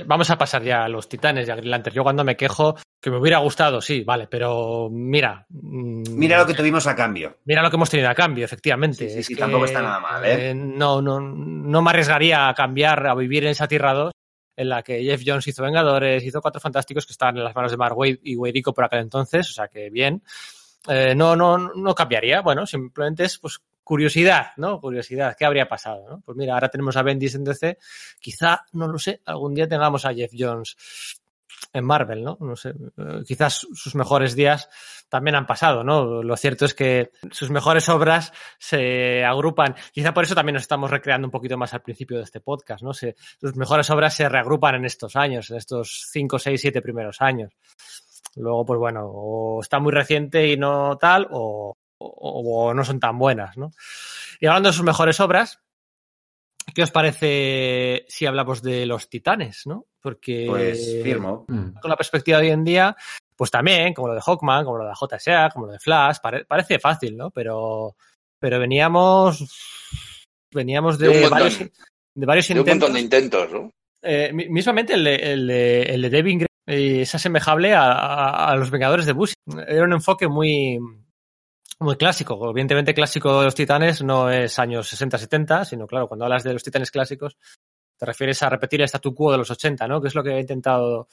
vamos 0.05 0.29
a 0.29 0.37
pasar 0.37 0.63
ya 0.63 0.83
a 0.83 0.89
los 0.89 1.09
titanes 1.09 1.47
y 1.47 1.51
a 1.51 1.55
Green 1.55 1.71
Lantern. 1.71 1.95
Yo 1.95 2.03
cuando 2.03 2.23
me 2.23 2.37
quejo, 2.37 2.75
que 2.99 3.09
me 3.09 3.17
hubiera 3.17 3.39
gustado, 3.39 3.81
sí, 3.81 4.03
vale, 4.03 4.27
pero 4.27 4.89
mira. 4.91 5.45
Mira 5.49 6.37
lo 6.37 6.45
que 6.45 6.53
tuvimos 6.53 6.85
a 6.87 6.95
cambio. 6.95 7.37
Mira 7.45 7.63
lo 7.63 7.69
que 7.69 7.75
hemos 7.77 7.89
tenido 7.89 8.09
a 8.09 8.15
cambio, 8.15 8.45
efectivamente. 8.45 9.09
Sí, 9.09 9.15
sí, 9.15 9.23
sí, 9.23 9.33
es 9.33 9.39
tampoco 9.39 9.63
que, 9.63 9.69
está 9.71 9.81
nada 9.81 9.99
mal, 9.99 10.23
¿eh? 10.25 10.49
¿eh? 10.49 10.55
No, 10.55 11.01
no, 11.01 11.19
no 11.19 11.81
me 11.81 11.89
arriesgaría 11.89 12.47
a 12.47 12.53
cambiar, 12.53 13.07
a 13.07 13.15
vivir 13.15 13.43
en 13.45 13.51
esa 13.51 13.67
Tierra 13.67 13.93
2 13.93 14.11
en 14.57 14.69
la 14.69 14.83
que 14.83 15.03
Jeff 15.03 15.23
Jones 15.25 15.47
hizo 15.47 15.63
Vengadores, 15.63 16.23
hizo 16.23 16.41
Cuatro 16.41 16.61
Fantásticos 16.61 17.05
que 17.05 17.13
estaban 17.13 17.37
en 17.37 17.43
las 17.43 17.55
manos 17.55 17.71
de 17.71 17.77
Mark 17.77 17.97
Wade 17.97 18.19
y 18.23 18.35
Weirico 18.35 18.73
por 18.73 18.83
aquel 18.83 18.99
entonces, 18.99 19.49
o 19.49 19.53
sea 19.53 19.67
que 19.67 19.89
bien. 19.89 20.21
Eh, 20.87 21.13
no, 21.15 21.35
no, 21.35 21.57
no 21.57 21.95
cambiaría, 21.95 22.41
bueno, 22.41 22.65
simplemente 22.65 23.23
es 23.23 23.37
pues 23.37 23.59
curiosidad, 23.91 24.53
¿no? 24.55 24.79
Curiosidad, 24.79 25.35
¿qué 25.37 25.43
habría 25.43 25.67
pasado? 25.67 26.09
¿no? 26.09 26.21
Pues 26.21 26.37
mira, 26.37 26.53
ahora 26.53 26.69
tenemos 26.69 26.95
a 26.95 27.03
Bendis 27.03 27.35
en 27.35 27.43
DC, 27.43 27.77
quizá, 28.21 28.61
no 28.71 28.87
lo 28.87 28.97
sé, 28.97 29.19
algún 29.25 29.53
día 29.53 29.67
tengamos 29.67 30.05
a 30.05 30.13
Jeff 30.13 30.31
Jones 30.33 30.77
en 31.73 31.83
Marvel, 31.83 32.23
¿no? 32.23 32.37
No 32.39 32.55
sé, 32.55 32.69
eh, 32.69 33.23
quizás 33.27 33.67
sus 33.73 33.93
mejores 33.95 34.33
días 34.33 34.69
también 35.09 35.35
han 35.35 35.45
pasado, 35.45 35.83
¿no? 35.83 36.23
Lo 36.23 36.37
cierto 36.37 36.63
es 36.63 36.73
que 36.73 37.11
sus 37.31 37.49
mejores 37.49 37.89
obras 37.89 38.31
se 38.57 39.25
agrupan, 39.25 39.75
quizá 39.91 40.13
por 40.13 40.23
eso 40.23 40.35
también 40.35 40.53
nos 40.53 40.63
estamos 40.63 40.89
recreando 40.89 41.27
un 41.27 41.31
poquito 41.31 41.57
más 41.57 41.73
al 41.73 41.81
principio 41.81 42.15
de 42.15 42.23
este 42.23 42.39
podcast, 42.39 42.83
¿no? 42.83 42.93
Se, 42.93 43.17
sus 43.41 43.57
mejores 43.57 43.89
obras 43.89 44.15
se 44.15 44.29
reagrupan 44.29 44.75
en 44.75 44.85
estos 44.85 45.17
años, 45.17 45.51
en 45.51 45.57
estos 45.57 46.07
5, 46.13 46.39
6, 46.39 46.61
7 46.61 46.81
primeros 46.81 47.19
años. 47.19 47.51
Luego, 48.37 48.63
pues 48.63 48.79
bueno, 48.79 49.01
o 49.13 49.59
está 49.59 49.79
muy 49.79 49.91
reciente 49.91 50.47
y 50.47 50.55
no 50.55 50.97
tal, 50.97 51.27
o, 51.31 51.75
o, 52.01 52.67
o, 52.67 52.73
no 52.73 52.83
son 52.83 52.99
tan 52.99 53.17
buenas, 53.17 53.57
¿no? 53.57 53.71
Y 54.39 54.47
hablando 54.47 54.69
de 54.69 54.73
sus 54.73 54.83
mejores 54.83 55.19
obras, 55.19 55.61
¿qué 56.73 56.83
os 56.83 56.91
parece 56.91 58.05
si 58.07 58.25
hablamos 58.25 58.61
de 58.61 58.85
los 58.85 59.09
titanes, 59.09 59.65
no? 59.65 59.85
Porque 60.01 60.45
pues 60.49 60.99
firmo. 61.03 61.45
con 61.45 61.89
la 61.89 61.95
perspectiva 61.95 62.39
de 62.39 62.47
hoy 62.47 62.51
en 62.51 62.63
día, 62.63 62.95
pues 63.35 63.51
también, 63.51 63.93
como 63.93 64.07
lo 64.07 64.15
de 64.15 64.21
Hawkman, 64.21 64.65
como 64.65 64.77
lo 64.77 64.87
de 64.87 64.93
JSA, 64.93 65.49
como 65.51 65.67
lo 65.67 65.73
de 65.73 65.79
Flash, 65.79 66.17
pare 66.21 66.45
parece 66.45 66.79
fácil, 66.79 67.17
¿no? 67.17 67.31
Pero, 67.31 67.95
pero 68.39 68.59
veníamos, 68.59 69.45
veníamos 70.51 70.97
de, 70.97 71.07
de 71.07 71.29
varios, 71.29 71.59
de 71.59 72.25
varios 72.25 72.47
de 72.47 72.53
intentos. 72.53 72.73
un 72.73 72.79
montón 72.79 72.93
de 72.93 72.99
intentos, 73.01 73.51
¿no? 73.51 73.71
Eh, 74.03 74.31
mismamente 74.33 74.93
el 74.93 75.03
de, 75.03 75.15
el 75.15 75.47
de, 75.47 75.81
el 75.83 76.01
de 76.01 76.09
Devin 76.09 76.39
Gray 76.39 76.47
eh, 76.67 77.01
es 77.01 77.13
asemejable 77.13 77.73
a, 77.73 77.91
a, 77.91 78.51
a, 78.51 78.55
los 78.55 78.71
Vengadores 78.71 79.05
de 79.05 79.13
Bush. 79.13 79.33
Era 79.67 79.83
un 79.83 79.93
enfoque 79.93 80.27
muy, 80.27 80.79
muy 81.81 81.97
clásico. 81.97 82.49
Evidentemente, 82.49 82.93
clásico 82.93 83.39
de 83.39 83.45
los 83.45 83.55
titanes 83.55 84.03
no 84.03 84.29
es 84.29 84.57
años 84.59 84.91
60-70, 84.93 85.65
sino, 85.65 85.87
claro, 85.87 86.07
cuando 86.07 86.25
hablas 86.25 86.43
de 86.43 86.53
los 86.53 86.63
titanes 86.63 86.91
clásicos, 86.91 87.37
te 87.97 88.05
refieres 88.05 88.41
a 88.43 88.49
repetir 88.49 88.81
el 88.81 88.87
statu 88.87 89.13
quo 89.13 89.31
de 89.31 89.37
los 89.39 89.51
80, 89.51 89.87
¿no? 89.87 90.01
Que 90.01 90.07
es 90.07 90.15
lo 90.15 90.23
que 90.23 90.33
ha 90.33 90.39
intentado 90.39 91.07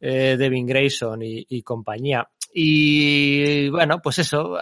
eh, 0.00 0.36
Devin 0.38 0.66
Grayson 0.66 1.22
y, 1.22 1.46
y, 1.48 1.62
compañía. 1.62 2.28
Y 2.52 3.68
bueno, 3.68 4.00
pues 4.02 4.18
eso, 4.20 4.58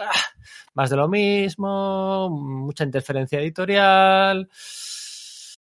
más 0.73 0.89
de 0.89 0.95
lo 0.95 1.07
mismo, 1.07 2.29
mucha 2.29 2.83
interferencia 2.83 3.39
editorial. 3.39 4.49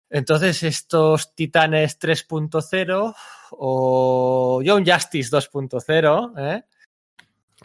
Entonces, 0.09 0.63
estos 0.63 1.35
Titanes 1.35 1.99
3.0 1.99 3.15
o 3.51 4.61
Young 4.63 4.89
Justice 4.89 5.29
2.0, 5.35 6.33
¿eh? 6.37 6.63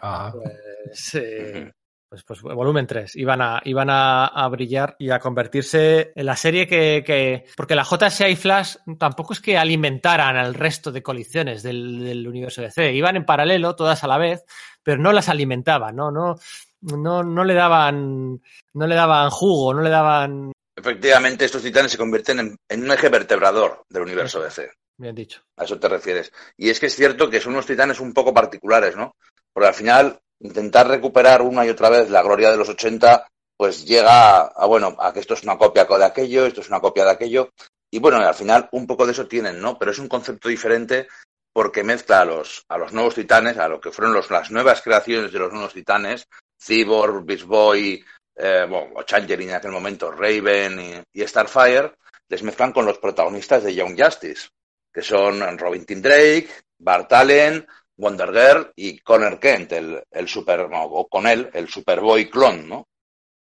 Ah. 0.01 0.33
Pues, 0.33 1.15
eh, 1.15 1.73
pues, 2.23 2.41
pues, 2.41 2.55
volumen 2.55 2.87
3, 2.87 3.17
iban 3.17 3.43
a, 3.43 3.61
iban 3.65 3.91
a, 3.91 4.27
a, 4.27 4.49
brillar 4.49 4.95
y 4.99 5.11
a 5.11 5.19
convertirse 5.19 6.13
en 6.15 6.27
la 6.27 6.37
serie 6.37 6.67
que, 6.67 7.03
que, 7.05 7.47
porque 7.57 7.75
la 7.75 7.85
JSA 7.85 8.29
y 8.29 8.37
Flash 8.37 8.77
tampoco 8.99 9.33
es 9.33 9.41
que 9.41 9.59
alimentaran 9.59 10.37
al 10.37 10.55
resto 10.55 10.93
de 10.93 11.03
colecciones 11.03 11.63
del, 11.63 12.05
del 12.05 12.29
universo 12.29 12.63
DC, 12.63 12.93
iban 12.93 13.17
en 13.17 13.25
paralelo, 13.25 13.75
todas 13.75 14.05
a 14.05 14.09
la 14.09 14.19
vez, 14.19 14.45
pero 14.83 15.03
no 15.03 15.13
las 15.13 15.29
alimentaban, 15.29 15.97
¿no? 15.97 16.11
No, 16.11 16.37
no, 16.83 17.23
no 17.23 17.45
le 17.45 17.55
daban, 17.55 18.41
no 18.75 18.87
le 18.87 18.95
daban 18.95 19.31
jugo, 19.31 19.75
no 19.75 19.83
le 19.83 19.91
daban... 19.91 20.53
Efectivamente, 20.77 21.45
estos 21.45 21.63
titanes 21.63 21.93
se 21.93 21.99
convierten 21.99 22.41
en, 22.41 22.57
en 22.69 22.85
un 22.85 22.91
eje 22.91 23.09
vertebrador 23.09 23.85
del 23.89 24.03
universo 24.03 24.43
DC. 24.43 24.71
Bien 24.97 25.15
dicho. 25.15 25.41
A 25.57 25.65
eso 25.65 25.79
te 25.79 25.89
refieres. 25.89 26.33
Y 26.57 26.71
es 26.71 26.79
que 26.79 26.87
es 26.87 26.95
cierto 26.95 27.31
que 27.31 27.41
son 27.41 27.55
unos 27.55 27.67
titanes 27.67 28.01
un 28.01 28.13
poco 28.13 28.33
particulares, 28.33 28.97
¿no? 28.97 29.17
Porque 29.53 29.69
al 29.69 29.75
final 29.75 30.21
intentar 30.41 30.89
recuperar 30.89 31.43
una 31.43 31.65
y 31.65 31.71
otra 31.71 31.91
vez 31.91 32.11
la 32.11 32.23
gloria 32.23 32.51
de 32.51 32.57
los 32.57 32.69
80, 32.69 33.27
pues 33.57 33.85
llega 33.85 34.39
a, 34.39 34.41
a, 34.47 34.67
bueno, 34.67 34.97
a 34.99 35.13
que 35.13 35.21
esto 35.21 35.35
es 35.35 35.43
una 35.43 35.57
copia 35.59 35.85
de 35.85 36.05
aquello, 36.05 36.47
esto 36.47 36.61
es 36.61 36.69
una 36.69 36.81
copia 36.81 37.05
de 37.05 37.11
aquello. 37.13 37.51
Y 37.91 38.01
bueno, 38.01 38.19
al 38.19 38.35
final 38.35 38.69
un 38.73 38.87
poco 38.87 39.07
de 39.07 39.13
eso 39.13 39.27
tienen, 39.27 39.61
¿no? 39.61 39.79
Pero 39.79 39.93
es 39.93 39.99
un 39.99 40.09
concepto 40.09 40.49
diferente 40.49 41.07
porque 41.55 41.85
mezcla 41.85 42.23
a 42.23 42.25
los, 42.25 42.65
a 42.69 42.77
los 42.77 42.93
nuevos 42.93 43.15
titanes, 43.15 43.57
a 43.59 43.69
lo 43.69 43.81
que 43.81 43.93
fueron 43.93 44.13
los, 44.13 44.29
las 44.29 44.51
nuevas 44.51 44.83
creaciones 44.83 45.33
de 45.33 45.39
los 45.39 45.53
nuevos 45.53 45.73
titanes, 45.73 46.27
Cyborg, 46.61 47.25
Beast 47.25 47.45
Boy, 47.45 48.05
eh, 48.35 48.67
bueno, 48.69 48.91
o 48.97 49.03
Changeling 49.05 49.51
en 49.51 49.55
aquel 49.55 49.71
momento, 49.71 50.11
Raven 50.11 50.81
y, 50.81 51.21
y, 51.21 51.27
Starfire, 51.27 51.93
les 52.29 52.43
mezclan 52.43 52.73
con 52.73 52.85
los 52.85 52.99
protagonistas 52.99 53.63
de 53.63 53.73
Young 53.73 53.97
Justice, 53.97 54.49
que 54.93 55.03
son 55.03 55.57
Robin 55.57 55.87
Tim 55.87 56.03
Drake, 56.03 56.49
Bart 56.79 57.13
Allen, 57.13 57.65
Wonder 57.97 58.33
Girl 58.33 58.73
y 58.77 58.99
Connor 58.99 59.39
Kent, 59.39 59.73
el, 59.73 60.03
el 60.11 60.29
super, 60.29 60.69
no, 60.69 60.85
o 60.85 61.09
con 61.09 61.27
él, 61.27 61.51
el 61.53 61.69
Superboy 61.69 62.29
clon, 62.29 62.69
¿no? 62.69 62.89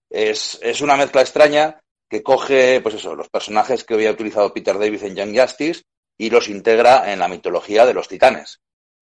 Es, 0.09 0.59
es 0.63 0.81
una 0.81 0.97
mezcla 0.97 1.21
extraña 1.21 1.81
que 2.09 2.23
coge, 2.23 2.81
pues 2.81 2.97
eso, 2.97 3.15
los 3.15 3.29
personajes 3.29 3.85
que 3.85 3.95
había 3.95 4.11
utilizado 4.11 4.53
Peter 4.53 4.77
David 4.77 5.05
en 5.05 5.15
Young 5.15 5.39
Justice 5.39 5.83
y 6.19 6.29
los 6.31 6.49
integra 6.49 7.13
en 7.13 7.21
la 7.21 7.29
mitología 7.29 7.87
de 7.87 7.95
los 7.95 8.09
titanes. 8.09 8.61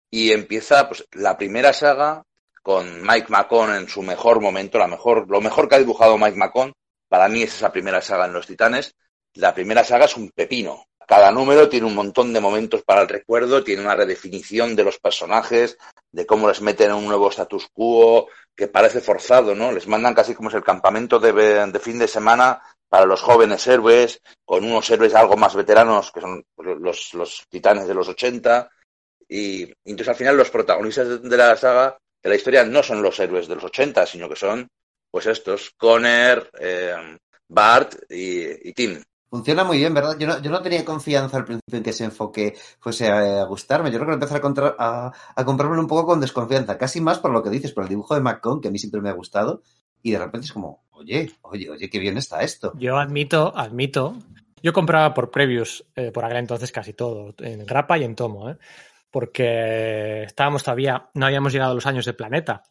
Y 0.10 0.32
empieza, 0.32 0.88
pues, 0.88 1.06
la 1.12 1.38
primera 1.38 1.74
saga 1.74 2.24
con 2.62 3.02
Mike 3.02 3.28
McCon 3.28 3.76
en 3.76 3.90
su 3.90 4.02
mejor 4.02 4.40
momento, 4.40 4.80
la 4.80 4.88
mejor, 4.88 5.30
lo 5.30 5.42
mejor 5.42 5.68
que 5.68 5.76
ha 5.76 5.80
dibujado 5.80 6.18
Mike 6.18 6.38
McCon, 6.38 6.72
para 7.10 7.28
mí 7.28 7.44
es 7.44 7.56
esa 7.56 7.72
primera 7.72 8.02
saga 8.02 8.26
en 8.26 8.34
los 8.34 8.48
titanes. 8.48 8.96
La 9.36 9.54
primera 9.54 9.84
saga 9.84 10.06
es 10.06 10.16
un 10.16 10.30
pepino, 10.30 10.86
cada 11.08 11.32
número 11.32 11.70
tiene 11.70 11.88
un 11.88 11.96
montón 11.96 12.34
de 12.34 12.40
momentos 12.40 12.84
para 12.84 13.02
el 13.02 13.10
recuerdo, 13.10 13.64
tiene 13.64 13.82
una 13.82 13.96
redefinición 13.96 14.76
de 14.76 14.84
los 14.84 15.00
personajes, 15.00 15.78
de 16.12 16.26
cómo 16.26 16.48
les 16.48 16.62
meten 16.62 16.92
en 16.92 16.98
un 16.98 17.06
nuevo 17.06 17.30
status 17.30 17.68
quo 17.74 18.28
que 18.56 18.68
parece 18.68 19.02
forzado, 19.02 19.56
¿no? 19.56 19.72
Les 19.72 19.88
mandan 19.88 20.14
casi 20.14 20.36
como 20.36 20.50
es 20.50 20.56
el 20.56 20.64
campamento 20.64 21.20
de, 21.20 21.34
de 21.34 21.80
fin 21.80 21.98
de 21.98 22.08
semana 22.08 22.62
para 22.94 23.08
los 23.08 23.22
jóvenes 23.22 23.66
héroes, 23.66 24.22
con 24.46 24.64
unos 24.64 24.88
héroes 24.92 25.16
algo 25.16 25.36
más 25.36 25.56
veteranos, 25.56 26.12
que 26.12 26.22
son 26.22 26.46
los, 26.58 27.14
los 27.16 27.44
titanes 27.50 27.88
de 27.88 27.96
los 27.96 28.08
80. 28.08 28.70
Y, 29.28 29.64
entonces 29.84 30.10
al 30.10 30.16
final 30.16 30.38
los 30.38 30.52
protagonistas 30.52 31.24
de 31.24 31.38
la 31.38 31.58
saga, 31.58 31.98
de 32.22 32.30
la 32.30 32.36
historia, 32.36 32.64
no 32.64 32.84
son 32.84 33.02
los 33.02 33.20
héroes 33.20 33.48
de 33.48 33.56
los 33.56 33.64
80, 33.64 34.06
sino 34.06 34.30
que 34.30 34.36
son, 34.36 34.68
pues 35.10 35.26
estos, 35.26 35.72
Connor, 35.72 36.52
eh, 36.60 37.18
Bart 37.48 37.96
y, 38.10 38.70
y 38.70 38.74
Tim. 38.74 39.02
Funciona 39.34 39.64
muy 39.64 39.80
bien, 39.80 39.96
¿verdad? 39.96 40.16
Yo 40.20 40.28
no, 40.28 40.40
yo 40.44 40.52
no 40.52 40.62
tenía 40.62 40.86
confianza 40.86 41.38
al 41.38 41.46
principio 41.46 41.78
en 41.78 41.84
que 41.84 41.90
ese 41.90 42.04
enfoque 42.04 42.56
fuese 42.80 43.10
a, 43.10 43.42
a 43.42 43.46
gustarme. 43.46 43.90
Yo 43.90 43.98
creo 43.98 44.10
que 44.10 44.14
empecé 44.14 44.36
a, 44.36 44.42
contra- 44.42 44.76
a, 44.78 45.12
a 45.36 45.44
comprármelo 45.44 45.82
un 45.82 45.88
poco 45.88 46.06
con 46.06 46.22
desconfianza, 46.22 46.78
casi 46.78 47.02
más 47.02 47.18
por 47.18 47.32
lo 47.32 47.42
que 47.42 47.50
dices, 47.50 47.72
por 47.74 47.82
el 47.86 47.90
dibujo 47.90 48.14
de 48.14 48.22
McCone, 48.22 48.62
que 48.62 48.68
a 48.68 48.72
mí 48.72 48.78
siempre 48.78 49.02
me 49.02 49.10
ha 49.10 49.14
gustado, 49.14 49.64
y 50.04 50.12
de 50.12 50.20
repente 50.20 50.46
es 50.46 50.54
como, 50.54 50.84
oye, 50.92 51.32
oye, 51.42 51.68
oye, 51.68 51.90
qué 51.90 51.98
bien 51.98 52.16
está 52.18 52.44
esto. 52.44 52.74
Yo 52.78 52.96
admito, 53.00 53.52
admito. 53.58 54.16
Yo 54.62 54.72
compraba 54.72 55.16
por 55.16 55.32
previews, 55.32 55.84
eh, 55.96 56.12
por 56.12 56.26
aquel 56.26 56.38
entonces 56.38 56.72
casi 56.72 56.94
todo, 56.94 57.34
en 57.40 57.66
grapa 57.66 57.98
y 57.98 58.04
en 58.04 58.16
tomo, 58.16 58.52
¿eh? 58.52 58.58
porque 59.10 60.26
estábamos 60.26 60.64
todavía, 60.64 61.10
no 61.16 61.26
habíamos 61.26 61.54
llegado 61.54 61.72
a 61.72 61.76
los 61.76 61.88
años 61.88 62.06
de 62.06 62.14
Planeta. 62.14 62.62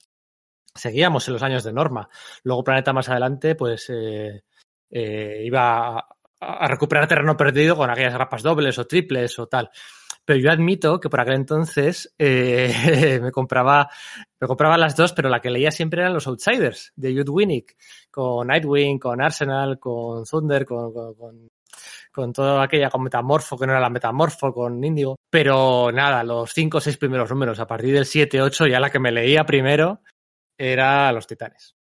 Seguíamos 0.73 1.26
en 1.26 1.34
los 1.34 1.42
años 1.42 1.65
de 1.65 1.73
Norma. 1.73 2.08
Luego 2.44 2.62
Planeta 2.62 2.92
más 2.92 3.08
adelante, 3.08 3.57
pues 3.57 3.91
eh, 3.91 4.44
eh, 4.91 5.42
iba 5.44 6.07
a, 6.43 6.67
recuperar 6.67 7.07
terreno 7.07 7.37
perdido 7.37 7.77
con 7.77 7.91
aquellas 7.91 8.15
grapas 8.15 8.43
dobles 8.43 8.79
o 8.79 8.87
triples 8.87 9.39
o 9.39 9.47
tal. 9.47 9.71
Pero 10.25 10.39
yo 10.39 10.51
admito 10.51 11.01
que 11.01 11.09
por 11.09 11.21
aquel 11.21 11.35
entonces 11.35 12.15
eh, 12.19 13.19
me 13.23 13.33
compraba 13.33 13.89
me 14.41 14.47
compraba 14.47 14.77
las 14.77 14.97
dos, 14.97 15.12
pero 15.12 15.29
la 15.29 15.41
que 15.41 15.51
leía 15.51 15.71
siempre 15.71 16.01
eran 16.01 16.15
los 16.15 16.27
Outsiders 16.27 16.93
de 16.97 17.12
Jude 17.12 17.31
Winnick, 17.31 17.77
con 18.11 18.47
Nightwing, 18.49 18.99
con 18.99 19.21
Arsenal, 19.21 19.79
con 19.79 20.25
Thunder, 20.25 20.65
con, 20.65 20.93
con, 20.93 21.49
con, 22.12 22.33
toda 22.33 22.62
aquella 22.62 22.91
con 22.91 23.03
Metamorfo, 23.03 23.57
que 23.57 23.67
no 23.67 23.73
era 23.73 23.81
la 23.81 23.91
Metamorfo, 23.91 24.53
con 24.53 24.83
Indigo. 24.83 25.17
Pero 25.31 25.91
nada, 25.93 26.23
los 26.23 26.53
cinco 26.53 26.79
o 26.79 26.81
seis 26.81 26.97
primeros 26.97 27.31
números, 27.31 27.59
a 27.59 27.67
partir 27.67 27.95
del 27.95 28.07
7, 28.07 28.43
8, 28.43 28.67
ya 28.67 28.81
la 28.81 28.91
que 28.91 29.01
me 29.01 29.12
leía 29.12 29.45
primero 29.45 30.01
era 30.59 31.11
Los 31.12 31.27
Titanes. 31.27 31.75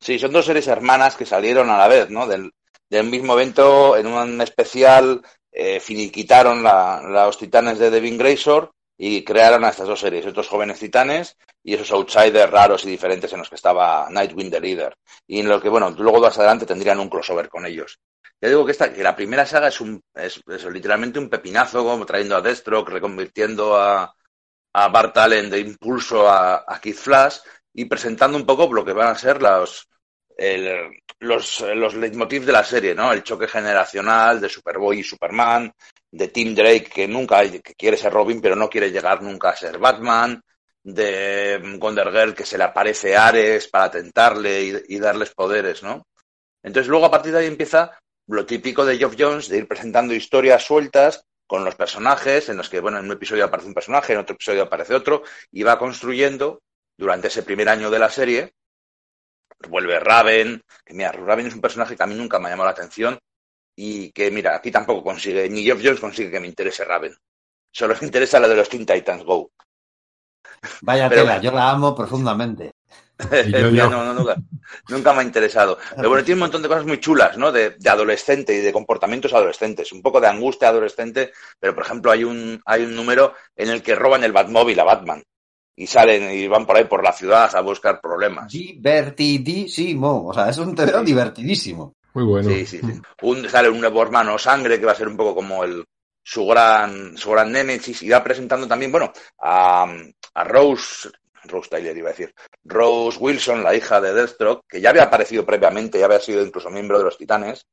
Sí, 0.00 0.18
son 0.18 0.32
dos 0.32 0.46
series 0.46 0.68
hermanas 0.68 1.16
que 1.16 1.26
salieron 1.26 1.68
a 1.70 1.76
la 1.76 1.88
vez, 1.88 2.10
¿no? 2.10 2.26
Del, 2.26 2.52
del 2.92 3.06
mismo 3.06 3.32
evento, 3.32 3.96
en 3.96 4.06
un 4.06 4.38
especial, 4.42 5.22
eh, 5.50 5.80
finiquitaron 5.80 6.62
la, 6.62 7.00
los 7.02 7.38
titanes 7.38 7.78
de 7.78 7.90
Devin 7.90 8.18
Grayson 8.18 8.70
y 8.98 9.24
crearon 9.24 9.64
a 9.64 9.70
estas 9.70 9.88
dos 9.88 9.98
series, 9.98 10.26
estos 10.26 10.46
jóvenes 10.46 10.78
titanes 10.78 11.38
y 11.64 11.72
esos 11.72 11.90
outsiders 11.90 12.50
raros 12.50 12.84
y 12.84 12.90
diferentes 12.90 13.32
en 13.32 13.38
los 13.38 13.48
que 13.48 13.54
estaba 13.54 14.08
Nightwing 14.10 14.50
the 14.50 14.60
Leader. 14.60 14.94
Y 15.26 15.40
en 15.40 15.48
lo 15.48 15.58
que, 15.58 15.70
bueno, 15.70 15.88
luego 15.88 16.20
más 16.20 16.36
adelante 16.36 16.66
tendrían 16.66 17.00
un 17.00 17.08
crossover 17.08 17.48
con 17.48 17.64
ellos. 17.64 17.98
Ya 18.38 18.50
digo 18.50 18.66
que, 18.66 18.72
esta, 18.72 18.92
que 18.92 19.02
la 19.02 19.16
primera 19.16 19.46
saga 19.46 19.68
es, 19.68 19.80
un, 19.80 20.02
es, 20.14 20.42
es 20.46 20.64
literalmente 20.66 21.18
un 21.18 21.30
pepinazo, 21.30 21.82
como 21.82 22.04
trayendo 22.04 22.36
a 22.36 22.42
Deathstroke, 22.42 22.90
reconvirtiendo 22.90 23.74
a, 23.74 24.14
a 24.74 24.88
Bart 24.88 25.16
Allen 25.16 25.48
de 25.48 25.60
impulso 25.60 26.28
a, 26.28 26.62
a 26.68 26.78
Kid 26.78 26.96
Flash 26.96 27.38
y 27.72 27.86
presentando 27.86 28.36
un 28.36 28.44
poco 28.44 28.70
lo 28.70 28.84
que 28.84 28.92
van 28.92 29.08
a 29.08 29.18
ser 29.18 29.40
los, 29.40 29.88
el, 30.36 31.02
los, 31.20 31.60
los 31.60 31.94
leitmotiv 31.94 32.44
de 32.44 32.52
la 32.52 32.64
serie, 32.64 32.94
¿no? 32.94 33.12
El 33.12 33.22
choque 33.22 33.48
generacional 33.48 34.40
de 34.40 34.48
Superboy 34.48 35.00
y 35.00 35.04
Superman, 35.04 35.72
de 36.10 36.28
Tim 36.28 36.54
Drake, 36.54 36.90
que 36.92 37.08
nunca 37.08 37.42
que 37.42 37.74
quiere 37.74 37.96
ser 37.96 38.12
Robin, 38.12 38.40
pero 38.40 38.56
no 38.56 38.68
quiere 38.68 38.90
llegar 38.90 39.22
nunca 39.22 39.50
a 39.50 39.56
ser 39.56 39.78
Batman, 39.78 40.42
de 40.84 41.60
Wonder 41.78 42.10
Girl, 42.10 42.34
que 42.34 42.44
se 42.44 42.58
le 42.58 42.64
aparece 42.64 43.16
Ares 43.16 43.68
para 43.68 43.90
tentarle 43.90 44.62
y, 44.62 44.96
y 44.96 44.98
darles 44.98 45.30
poderes, 45.30 45.82
¿no? 45.82 46.06
Entonces 46.62 46.88
luego 46.88 47.06
a 47.06 47.10
partir 47.10 47.32
de 47.32 47.38
ahí 47.38 47.46
empieza 47.46 47.98
lo 48.26 48.46
típico 48.46 48.84
de 48.84 48.98
Geoff 48.98 49.16
Jones, 49.18 49.48
de 49.48 49.58
ir 49.58 49.68
presentando 49.68 50.14
historias 50.14 50.64
sueltas 50.64 51.24
con 51.46 51.64
los 51.64 51.74
personajes, 51.74 52.48
en 52.48 52.56
los 52.56 52.68
que, 52.68 52.80
bueno, 52.80 52.98
en 52.98 53.04
un 53.04 53.12
episodio 53.12 53.44
aparece 53.44 53.68
un 53.68 53.74
personaje, 53.74 54.12
en 54.12 54.20
otro 54.20 54.34
episodio 54.34 54.62
aparece 54.62 54.94
otro, 54.94 55.22
y 55.50 55.62
va 55.62 55.78
construyendo 55.78 56.62
durante 56.96 57.28
ese 57.28 57.42
primer 57.42 57.68
año 57.68 57.90
de 57.90 57.98
la 57.98 58.08
serie, 58.08 58.54
vuelve 59.68 59.98
Raven, 60.00 60.62
que 60.84 60.94
mira, 60.94 61.12
Raven 61.12 61.46
es 61.46 61.54
un 61.54 61.60
personaje 61.60 61.96
que 61.96 62.02
a 62.02 62.06
mí 62.06 62.14
nunca 62.14 62.38
me 62.38 62.46
ha 62.48 62.50
llamado 62.50 62.66
la 62.68 62.72
atención 62.72 63.18
y 63.76 64.10
que, 64.12 64.30
mira, 64.30 64.54
aquí 64.56 64.70
tampoco 64.70 65.02
consigue, 65.02 65.48
ni 65.48 65.64
Geoff 65.64 65.80
Jones 65.82 66.00
consigue 66.00 66.30
que 66.30 66.40
me 66.40 66.46
interese 66.48 66.84
Raven. 66.84 67.14
Solo 67.74 67.94
me 68.00 68.06
interesa 68.06 68.38
la 68.38 68.48
de 68.48 68.56
los 68.56 68.68
Teen 68.68 68.84
Titans 68.84 69.24
Go. 69.24 69.50
Vaya 70.82 71.08
Pero- 71.08 71.22
tela, 71.22 71.40
yo 71.40 71.50
la 71.52 71.70
amo 71.70 71.94
profundamente. 71.94 72.72
yo, 73.48 73.70
yo. 73.70 73.88
no, 73.90 74.04
no, 74.04 74.14
nunca, 74.14 74.36
nunca 74.88 75.12
me 75.12 75.20
ha 75.20 75.24
interesado. 75.24 75.78
Pero 75.96 76.08
bueno, 76.08 76.24
tiene 76.24 76.36
un 76.36 76.40
montón 76.40 76.62
de 76.62 76.68
cosas 76.68 76.84
muy 76.86 77.00
chulas, 77.00 77.36
¿no? 77.38 77.50
De, 77.52 77.70
de 77.70 77.90
adolescente 77.90 78.52
y 78.54 78.58
de 78.60 78.72
comportamientos 78.72 79.32
adolescentes. 79.32 79.92
Un 79.92 80.02
poco 80.02 80.20
de 80.20 80.28
angustia 80.28 80.68
adolescente, 80.68 81.32
pero 81.58 81.74
por 81.74 81.84
ejemplo 81.84 82.10
hay 82.10 82.24
un, 82.24 82.60
hay 82.66 82.82
un 82.84 82.94
número 82.94 83.34
en 83.56 83.70
el 83.70 83.82
que 83.82 83.94
roban 83.94 84.24
el 84.24 84.32
Batmóvil 84.32 84.78
a 84.80 84.84
Batman. 84.84 85.22
Y 85.74 85.86
salen 85.86 86.30
y 86.30 86.46
van 86.48 86.66
por 86.66 86.76
ahí 86.76 86.84
por 86.84 87.02
la 87.02 87.12
ciudad 87.12 87.54
a 87.54 87.60
buscar 87.60 88.00
problemas. 88.00 88.52
Divertidísimo. 88.52 90.28
O 90.28 90.34
sea, 90.34 90.50
es 90.50 90.58
un 90.58 90.74
TVO 90.74 91.02
divertidísimo. 91.02 91.94
Muy 92.14 92.24
bueno. 92.24 92.48
Sí, 92.50 92.66
sí, 92.66 92.78
sí. 92.78 93.00
Un, 93.22 93.48
sale 93.48 93.70
un 93.70 93.80
nuevo 93.80 94.02
hermano 94.02 94.38
sangre 94.38 94.78
que 94.78 94.84
va 94.84 94.92
a 94.92 94.96
ser 94.96 95.08
un 95.08 95.16
poco 95.16 95.34
como 95.34 95.64
el 95.64 95.84
su 96.24 96.46
gran, 96.46 97.16
su 97.16 97.30
gran 97.30 97.50
némesis 97.50 98.02
y 98.02 98.08
va 98.08 98.22
presentando 98.22 98.68
también, 98.68 98.92
bueno, 98.92 99.12
a, 99.40 99.86
a 100.34 100.44
Rose, 100.44 101.10
Rose 101.44 101.68
Tyler 101.68 101.96
iba 101.96 102.10
a 102.10 102.12
decir, 102.12 102.32
Rose 102.64 103.18
Wilson, 103.18 103.64
la 103.64 103.74
hija 103.74 104.00
de 104.00 104.14
Deathstroke, 104.14 104.64
que 104.68 104.80
ya 104.80 104.90
había 104.90 105.04
aparecido 105.04 105.44
previamente, 105.44 105.98
ya 105.98 106.04
había 106.04 106.20
sido 106.20 106.44
incluso 106.44 106.70
miembro 106.70 106.98
de 106.98 107.04
los 107.04 107.18
Titanes, 107.18 107.66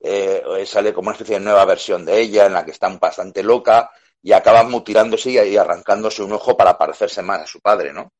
eh, 0.00 0.42
sale 0.64 0.94
como 0.94 1.08
una 1.08 1.14
especie 1.14 1.38
de 1.38 1.44
nueva 1.44 1.64
versión 1.66 2.04
de 2.06 2.20
ella 2.20 2.46
en 2.46 2.54
la 2.54 2.64
que 2.64 2.70
está 2.70 2.88
bastante 2.88 3.42
loca 3.42 3.90
y 4.22 4.32
acaba 4.32 4.62
mutilándose 4.64 5.30
y, 5.30 5.56
arrancándose 5.56 6.22
un 6.22 6.32
ojo 6.32 6.56
para 6.56 6.76
parecerse 6.76 7.22
más 7.22 7.40
a 7.40 7.46
su 7.46 7.60
padre, 7.60 7.92
¿no? 7.92 8.12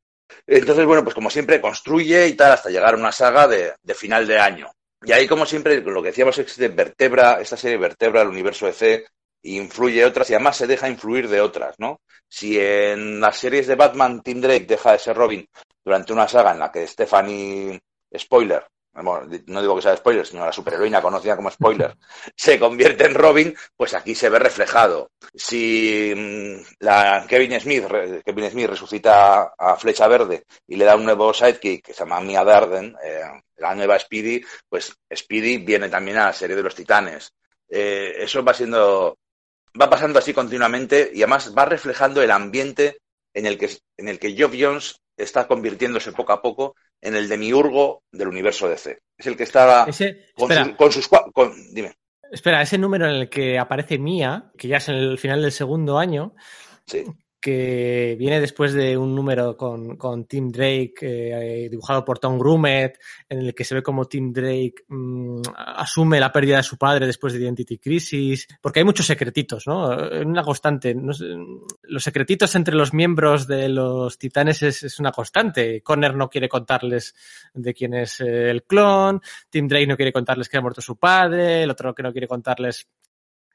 Entonces, 0.46 0.86
bueno, 0.86 1.02
pues 1.02 1.14
como 1.14 1.30
siempre 1.30 1.60
construye 1.60 2.28
y 2.28 2.34
tal 2.34 2.52
hasta 2.52 2.70
llegar 2.70 2.94
a 2.94 2.98
una 2.98 3.12
saga 3.12 3.48
de, 3.48 3.74
de 3.82 3.94
final 3.94 4.26
de 4.26 4.38
año. 4.38 4.70
Y 5.02 5.12
ahí, 5.12 5.26
como 5.26 5.46
siempre, 5.46 5.80
lo 5.80 6.02
que 6.02 6.10
decíamos 6.10 6.38
es 6.38 6.54
que 6.54 6.68
vertebra, 6.68 7.40
esta 7.40 7.56
serie 7.56 7.78
vertebra 7.78 8.22
el 8.22 8.28
universo 8.28 8.66
DC, 8.66 9.06
influye 9.42 10.04
otras 10.04 10.28
y 10.30 10.34
además 10.34 10.56
se 10.56 10.66
deja 10.66 10.88
influir 10.88 11.28
de 11.28 11.40
otras, 11.40 11.74
¿no? 11.78 12.00
Si 12.28 12.58
en 12.60 13.20
las 13.20 13.38
series 13.38 13.66
de 13.66 13.74
Batman 13.74 14.22
Tim 14.22 14.40
Drake 14.40 14.66
deja 14.66 14.92
de 14.92 14.98
ser 14.98 15.16
Robin 15.16 15.46
durante 15.84 16.12
una 16.12 16.28
saga 16.28 16.52
en 16.52 16.58
la 16.58 16.70
que 16.70 16.86
Stephanie, 16.86 17.80
spoiler, 18.16 18.66
no 18.94 19.60
digo 19.60 19.76
que 19.76 19.82
sea 19.82 19.96
spoiler, 19.96 20.26
sino 20.26 20.44
la 20.44 20.52
superheroína 20.52 21.00
conocida 21.00 21.36
como 21.36 21.50
spoiler, 21.50 21.96
se 22.36 22.58
convierte 22.58 23.06
en 23.06 23.14
Robin, 23.14 23.54
pues 23.76 23.94
aquí 23.94 24.14
se 24.14 24.28
ve 24.28 24.38
reflejado. 24.38 25.10
Si 25.34 26.12
mm, 26.16 26.84
la 26.84 27.24
Kevin 27.28 27.60
Smith, 27.60 27.84
Kevin 28.24 28.50
Smith 28.50 28.68
resucita 28.68 29.54
a 29.56 29.76
Flecha 29.76 30.08
Verde 30.08 30.44
y 30.66 30.76
le 30.76 30.84
da 30.84 30.96
un 30.96 31.04
nuevo 31.04 31.32
sidekick 31.32 31.86
que 31.86 31.92
se 31.94 32.00
llama 32.00 32.20
Mia 32.20 32.44
Darden, 32.44 32.96
eh, 33.02 33.22
la 33.56 33.74
nueva 33.74 33.98
Speedy, 33.98 34.42
pues 34.68 34.92
Speedy 35.14 35.58
viene 35.58 35.88
también 35.88 36.18
a 36.18 36.26
la 36.26 36.32
serie 36.32 36.56
de 36.56 36.62
los 36.62 36.74
Titanes. 36.74 37.32
Eh, 37.68 38.14
eso 38.18 38.42
va 38.42 38.54
siendo, 38.54 39.18
va 39.80 39.88
pasando 39.88 40.18
así 40.18 40.34
continuamente 40.34 41.10
y 41.14 41.22
además 41.22 41.54
va 41.56 41.64
reflejando 41.64 42.22
el 42.22 42.30
ambiente 42.30 42.98
en 43.32 43.46
el 43.46 43.58
que, 43.58 43.70
en 43.96 44.08
el 44.08 44.18
que 44.18 44.32
Geoff 44.32 44.54
Jones 44.58 45.00
está 45.22 45.46
convirtiéndose 45.46 46.12
poco 46.12 46.32
a 46.32 46.42
poco 46.42 46.74
en 47.00 47.14
el 47.16 47.28
demiurgo 47.28 48.02
del 48.12 48.28
universo 48.28 48.68
DC. 48.68 48.98
Es 49.16 49.26
el 49.26 49.36
que 49.36 49.44
está 49.44 49.84
Ese, 49.88 50.26
con, 50.34 50.48
sus- 50.52 50.76
con 50.76 50.92
sus 50.92 51.08
con- 51.08 51.52
dime, 51.74 51.94
espera, 52.30 52.62
ese 52.62 52.78
número 52.78 53.06
en 53.06 53.16
el 53.16 53.28
que 53.28 53.58
aparece 53.58 53.98
Mia, 53.98 54.50
que 54.56 54.68
ya 54.68 54.76
es 54.78 54.88
en 54.88 54.96
el 54.96 55.18
final 55.18 55.42
del 55.42 55.52
segundo 55.52 55.98
año, 55.98 56.34
sí. 56.86 57.04
Que 57.40 58.16
viene 58.18 58.40
después 58.40 58.74
de 58.74 58.96
un 58.96 59.14
número 59.14 59.56
con, 59.56 59.96
con 59.96 60.26
Tim 60.26 60.50
Drake, 60.50 60.94
eh, 61.02 61.68
dibujado 61.70 62.04
por 62.04 62.18
Tom 62.18 62.38
Grumet, 62.38 63.00
en 63.28 63.38
el 63.38 63.54
que 63.54 63.64
se 63.64 63.74
ve 63.74 63.82
como 63.82 64.04
Tim 64.04 64.32
Drake 64.32 64.84
mm, 64.88 65.40
asume 65.56 66.20
la 66.20 66.30
pérdida 66.30 66.58
de 66.58 66.62
su 66.62 66.76
padre 66.76 67.06
después 67.06 67.32
de 67.32 67.40
Identity 67.40 67.78
Crisis, 67.78 68.46
porque 68.60 68.80
hay 68.80 68.84
muchos 68.84 69.06
secretitos, 69.06 69.66
¿no? 69.66 69.88
Una 69.88 70.42
constante. 70.42 70.94
no 70.94 71.12
sé, 71.12 71.24
los 71.82 72.04
secretitos 72.04 72.54
entre 72.54 72.74
los 72.74 72.92
miembros 72.92 73.46
de 73.46 73.68
los 73.68 74.18
titanes 74.18 74.62
es, 74.62 74.82
es 74.82 75.00
una 75.00 75.10
constante. 75.10 75.82
Connor 75.82 76.14
no 76.14 76.28
quiere 76.28 76.48
contarles 76.48 77.14
de 77.54 77.72
quién 77.72 77.94
es 77.94 78.20
eh, 78.20 78.50
el 78.50 78.64
clon, 78.64 79.20
Tim 79.48 79.66
Drake 79.66 79.86
no 79.86 79.96
quiere 79.96 80.12
contarles 80.12 80.48
que 80.48 80.58
ha 80.58 80.60
muerto 80.60 80.82
su 80.82 80.96
padre, 80.96 81.62
el 81.62 81.70
otro 81.70 81.94
que 81.94 82.02
no 82.02 82.12
quiere 82.12 82.28
contarles 82.28 82.88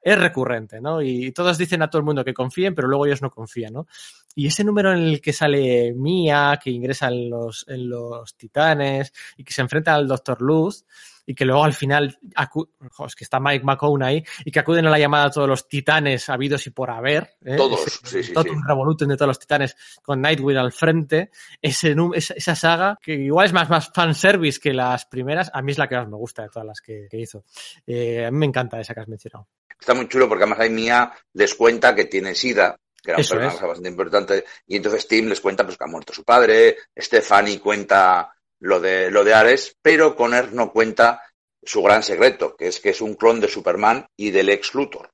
es 0.06 0.20
recurrente, 0.20 0.80
¿no? 0.80 1.02
Y 1.02 1.32
todos 1.32 1.58
dicen 1.58 1.82
a 1.82 1.90
todo 1.90 2.00
el 2.00 2.06
mundo 2.06 2.24
que 2.24 2.34
confíen, 2.36 2.76
pero 2.76 2.88
luego 2.88 3.08
ellos 3.08 3.24
no 3.24 3.32
confían, 3.32 3.74
¿no? 3.74 3.88
Y 4.36 4.46
ese 4.46 4.64
número 4.64 4.94
en 4.94 5.00
el 5.00 5.20
que 5.20 5.34
sale 5.34 5.94
Mia, 5.96 6.60
que 6.64 6.70
ingresa 6.70 7.08
en 7.08 7.32
los, 7.32 7.66
en 7.68 7.90
los 7.90 8.36
titanes 8.38 9.12
y 9.36 9.44
que 9.44 9.52
se 9.52 9.64
enfrenta 9.64 9.96
al 9.96 10.08
Doctor 10.08 10.44
Luz, 10.44 10.86
y 11.26 11.34
que 11.36 11.46
luego 11.46 11.64
al 11.64 11.74
final 11.74 12.18
jo, 12.52 13.06
es 13.06 13.16
que 13.16 13.24
está 13.24 13.40
Mike 13.40 13.64
McCone 13.66 14.06
ahí 14.06 14.24
y 14.44 14.52
que 14.52 14.60
acuden 14.60 14.86
a 14.88 14.90
la 14.90 15.00
llamada 15.00 15.26
a 15.26 15.32
todos 15.32 15.48
los 15.48 15.68
titanes 15.68 16.30
habidos 16.30 16.66
y 16.68 16.70
por 16.70 16.90
haber. 16.92 17.36
¿eh? 17.44 17.56
Todos, 17.56 17.88
Ese- 17.88 18.00
sí, 18.04 18.24
sí, 18.24 18.34
Totum 18.34 18.58
sí. 18.58 18.64
revolutum 18.68 19.08
de 19.08 19.16
todos 19.18 19.28
los 19.30 19.40
titanes 19.40 19.76
con 20.04 20.22
Nightwing 20.22 20.58
al 20.58 20.72
frente. 20.72 21.32
Ese, 21.62 21.96
esa, 22.14 22.56
saga, 22.56 22.98
que 23.02 23.14
igual 23.14 23.48
es 23.48 23.54
más, 23.54 23.70
más 23.70 23.92
fanservice 23.94 24.60
que 24.60 24.74
las 24.74 25.06
primeras, 25.06 25.50
a 25.54 25.62
mí 25.62 25.72
es 25.72 25.78
la 25.78 25.88
que 25.88 25.96
más 25.96 26.08
me 26.08 26.18
gusta 26.18 26.44
de 26.44 26.50
todas 26.50 26.68
las 26.68 26.82
que, 26.82 27.08
que 27.10 27.18
hizo. 27.18 27.44
Eh, 27.88 28.26
a 28.26 28.32
mí 28.32 28.38
me 28.38 28.46
encanta 28.46 28.80
esa 28.80 28.94
que 28.94 29.00
has 29.02 29.08
mencionado. 29.08 29.48
Está 29.80 29.94
muy 29.94 30.08
chulo 30.08 30.28
porque 30.28 30.44
además 30.44 30.60
ahí 30.60 30.70
Mia 30.70 31.12
les 31.34 31.54
cuenta 31.56 31.94
que 31.94 32.06
tiene 32.06 32.34
SIDA, 32.34 32.80
que 33.04 33.12
era 33.12 33.18
un 33.20 33.26
personaje 33.28 33.66
bastante 33.66 33.90
importante, 33.90 34.46
y 34.68 34.78
entonces 34.78 35.08
Tim 35.08 35.28
les 35.28 35.42
cuenta 35.42 35.64
pues, 35.66 35.78
que 35.78 35.84
ha 35.84 35.88
muerto 35.88 36.14
su 36.14 36.24
padre, 36.24 36.78
Stephanie 36.98 37.60
cuenta 37.60 38.35
lo 38.66 38.80
de, 38.80 39.12
lo 39.12 39.24
de 39.24 39.34
Ares, 39.34 39.78
pero 39.82 40.16
Connor 40.16 40.52
no 40.54 40.72
cuenta 40.72 41.22
su 41.62 41.84
gran 41.84 42.02
secreto, 42.02 42.56
que 42.56 42.68
es 42.68 42.80
que 42.80 42.90
es 42.90 43.02
un 43.02 43.14
clon 43.14 43.40
de 43.40 43.48
Superman 43.48 44.08
y 44.18 44.32
del 44.32 44.50
ex 44.50 44.74
Luthor. 44.74 45.12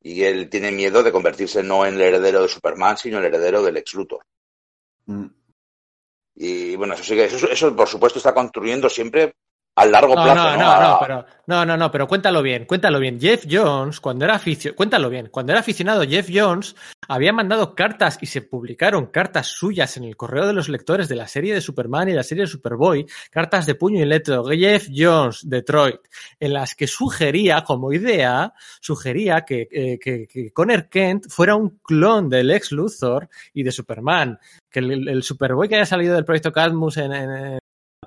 Y 0.00 0.22
él 0.22 0.48
tiene 0.48 0.72
miedo 0.72 1.02
de 1.02 1.12
convertirse 1.12 1.62
no 1.62 1.84
en 1.84 1.94
el 1.94 2.00
heredero 2.00 2.42
de 2.42 2.48
Superman, 2.48 2.96
sino 2.96 3.18
el 3.18 3.26
heredero 3.26 3.62
del 3.62 3.76
ex 3.76 3.92
Luthor. 3.92 4.24
Mm. 5.04 5.26
Y 6.36 6.76
bueno, 6.76 6.94
eso 6.94 7.04
sí 7.04 7.14
que, 7.14 7.24
eso, 7.24 7.50
eso 7.50 7.76
por 7.76 7.88
supuesto 7.88 8.18
está 8.18 8.32
construyendo 8.32 8.88
siempre 8.88 9.34
a 9.78 9.86
largo 9.86 10.14
No, 10.14 10.22
plazo. 10.24 10.34
no, 10.34 10.50
¿no? 10.52 10.56
no, 10.58 10.70
A- 10.72 10.80
no, 10.88 10.98
pero, 11.00 11.26
no, 11.46 11.64
no, 11.66 11.76
no, 11.76 11.90
pero 11.90 12.06
cuéntalo 12.08 12.42
bien, 12.42 12.64
cuéntalo 12.66 12.98
bien. 12.98 13.20
Jeff 13.20 13.44
Jones, 13.50 14.00
cuando 14.00 14.24
era 14.24 14.34
aficionado, 14.34 14.76
cuéntalo 14.76 15.08
bien, 15.10 15.28
cuando 15.30 15.52
era 15.52 15.60
aficionado, 15.60 16.02
Jeff 16.02 16.28
Jones 16.32 16.74
había 17.08 17.32
mandado 17.32 17.74
cartas 17.74 18.18
y 18.20 18.26
se 18.26 18.42
publicaron 18.42 19.06
cartas 19.06 19.46
suyas 19.46 19.96
en 19.96 20.04
el 20.04 20.16
correo 20.16 20.46
de 20.46 20.52
los 20.52 20.68
lectores 20.68 21.08
de 21.08 21.16
la 21.16 21.26
serie 21.28 21.54
de 21.54 21.60
Superman 21.60 22.08
y 22.08 22.12
la 22.12 22.22
serie 22.22 22.42
de 22.44 22.48
Superboy, 22.50 23.06
cartas 23.30 23.64
de 23.66 23.74
puño 23.76 24.02
y 24.02 24.04
letra, 24.04 24.42
Jeff 24.50 24.88
Jones, 24.94 25.40
Detroit, 25.48 26.00
en 26.38 26.52
las 26.52 26.74
que 26.74 26.86
sugería, 26.86 27.62
como 27.64 27.92
idea, 27.92 28.52
sugería 28.80 29.42
que, 29.42 29.68
eh, 29.70 29.98
que, 29.98 30.26
que 30.26 30.52
Connor 30.52 30.88
Kent 30.88 31.28
fuera 31.30 31.54
un 31.56 31.78
clon 31.82 32.28
del 32.28 32.50
ex 32.50 32.72
Luthor 32.72 33.28
y 33.54 33.62
de 33.62 33.72
Superman, 33.72 34.38
que 34.70 34.80
el, 34.80 35.08
el 35.08 35.22
Superboy 35.22 35.68
que 35.68 35.76
haya 35.76 35.86
salido 35.86 36.14
del 36.14 36.24
proyecto 36.24 36.52
Cadmus 36.52 36.96
en- 36.98 37.12
en- 37.12 37.58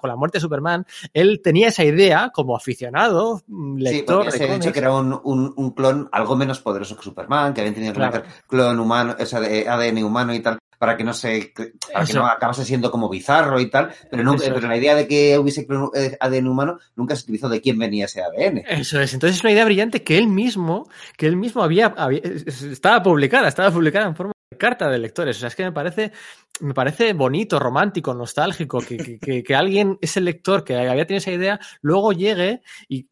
con 0.01 0.09
la 0.09 0.15
muerte 0.17 0.38
de 0.38 0.41
Superman, 0.41 0.85
él 1.13 1.39
tenía 1.43 1.69
esa 1.69 1.83
idea 1.85 2.31
como 2.33 2.55
aficionado, 2.57 3.41
mm, 3.47 3.77
Sí, 3.77 3.83
lector 3.83 4.25
de 4.25 4.31
se 4.31 4.38
dicho 4.39 4.53
cómics. 4.57 4.73
que 4.73 4.80
era 4.80 4.93
un, 4.93 5.19
un, 5.23 5.53
un 5.55 5.71
clon 5.71 6.09
algo 6.11 6.35
menos 6.35 6.59
poderoso 6.59 6.97
que 6.97 7.03
Superman, 7.03 7.53
que 7.53 7.61
habían 7.61 7.73
tenido 7.75 7.93
que 7.93 7.99
Claro. 7.99 8.17
meter 8.17 8.30
clon 8.47 8.80
humano, 8.80 9.15
o 9.19 9.25
sea, 9.25 9.39
de 9.39 9.69
ADN 9.69 10.03
humano 10.03 10.33
y 10.33 10.39
tal, 10.41 10.57
para 10.80 10.97
que 10.97 11.03
no 11.03 11.13
se, 11.13 11.53
para 11.93 12.05
que 12.05 12.13
no 12.13 12.25
acabase 12.25 12.65
siendo 12.65 12.89
como 12.89 13.07
bizarro 13.07 13.59
y 13.59 13.69
tal, 13.69 13.91
pero, 14.09 14.23
nunca, 14.23 14.45
pero 14.51 14.67
la 14.67 14.75
idea 14.77 14.95
de 14.95 15.07
que 15.07 15.38
hubiese 15.38 15.67
clon- 15.67 15.91
eh, 15.93 16.17
ADN 16.19 16.47
humano 16.47 16.80
nunca 16.95 17.15
se 17.15 17.21
utilizó 17.23 17.49
de 17.49 17.61
quién 17.61 17.77
venía 17.77 18.05
ese 18.05 18.23
ADN. 18.23 18.63
Eso 18.67 18.99
es. 18.99 19.13
Entonces 19.13 19.38
es 19.38 19.43
una 19.43 19.51
idea 19.53 19.63
brillante 19.65 20.01
que 20.03 20.17
él 20.17 20.27
mismo, 20.27 20.89
que 21.17 21.27
él 21.27 21.35
mismo 21.38 21.61
había, 21.61 21.93
había- 21.97 22.21
estaba 22.47 23.03
publicada, 23.03 23.47
estaba 23.47 23.69
publicada 23.69 24.07
en 24.07 24.15
forma 24.15 24.31
de 24.35 24.40
carta 24.57 24.89
de 24.89 24.99
lectores. 24.99 25.38
O 25.38 25.39
sea, 25.39 25.47
es 25.49 25.55
que 25.55 25.63
me 25.63 25.71
parece, 25.71 26.11
me 26.59 26.73
parece 26.73 27.13
bonito, 27.13 27.59
romántico, 27.59 28.13
nostálgico, 28.13 28.80
que, 28.80 28.97
que, 28.97 29.19
que- 29.19 29.43
que 29.43 29.55
alguien, 29.55 29.97
ese 30.01 30.21
lector 30.21 30.63
que 30.63 30.75
había 30.75 31.05
tenido 31.05 31.19
esa 31.19 31.31
idea, 31.31 31.59
luego 31.81 32.11
llegue 32.13 32.61
y 32.88 33.09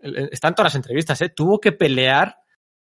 eh, 0.00 0.28
está 0.32 0.48
en 0.48 0.54
todas 0.54 0.72
las 0.72 0.76
entrevistas, 0.76 1.20
¿eh? 1.22 1.28
tuvo 1.28 1.60
que 1.60 1.72
pelear. 1.72 2.36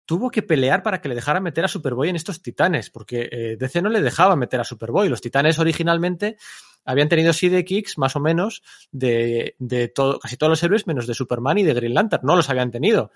Tuvo 0.08 0.30
que 0.30 0.42
pelear 0.42 0.84
para 0.84 1.00
que 1.00 1.08
le 1.08 1.16
dejara 1.16 1.40
meter 1.40 1.64
a 1.64 1.68
Superboy 1.68 2.08
en 2.08 2.14
estos 2.14 2.40
titanes, 2.40 2.90
porque 2.90 3.28
eh, 3.32 3.56
DC 3.58 3.82
no 3.82 3.88
le 3.88 4.00
dejaba 4.00 4.36
meter 4.36 4.60
a 4.60 4.64
Superboy. 4.64 5.08
Los 5.08 5.20
titanes 5.20 5.58
originalmente 5.58 6.36
habían 6.84 7.08
tenido 7.08 7.32
sidekicks, 7.32 7.98
más 7.98 8.14
o 8.14 8.20
menos, 8.20 8.62
de, 8.92 9.56
de 9.58 9.88
todo, 9.88 10.20
casi 10.20 10.36
todos 10.36 10.50
los 10.50 10.62
héroes, 10.62 10.86
menos 10.86 11.08
de 11.08 11.14
Superman 11.14 11.58
y 11.58 11.64
de 11.64 11.74
Green 11.74 11.94
Lantern. 11.94 12.24
No 12.24 12.36
los 12.36 12.48
habían 12.48 12.70
tenido. 12.70 13.10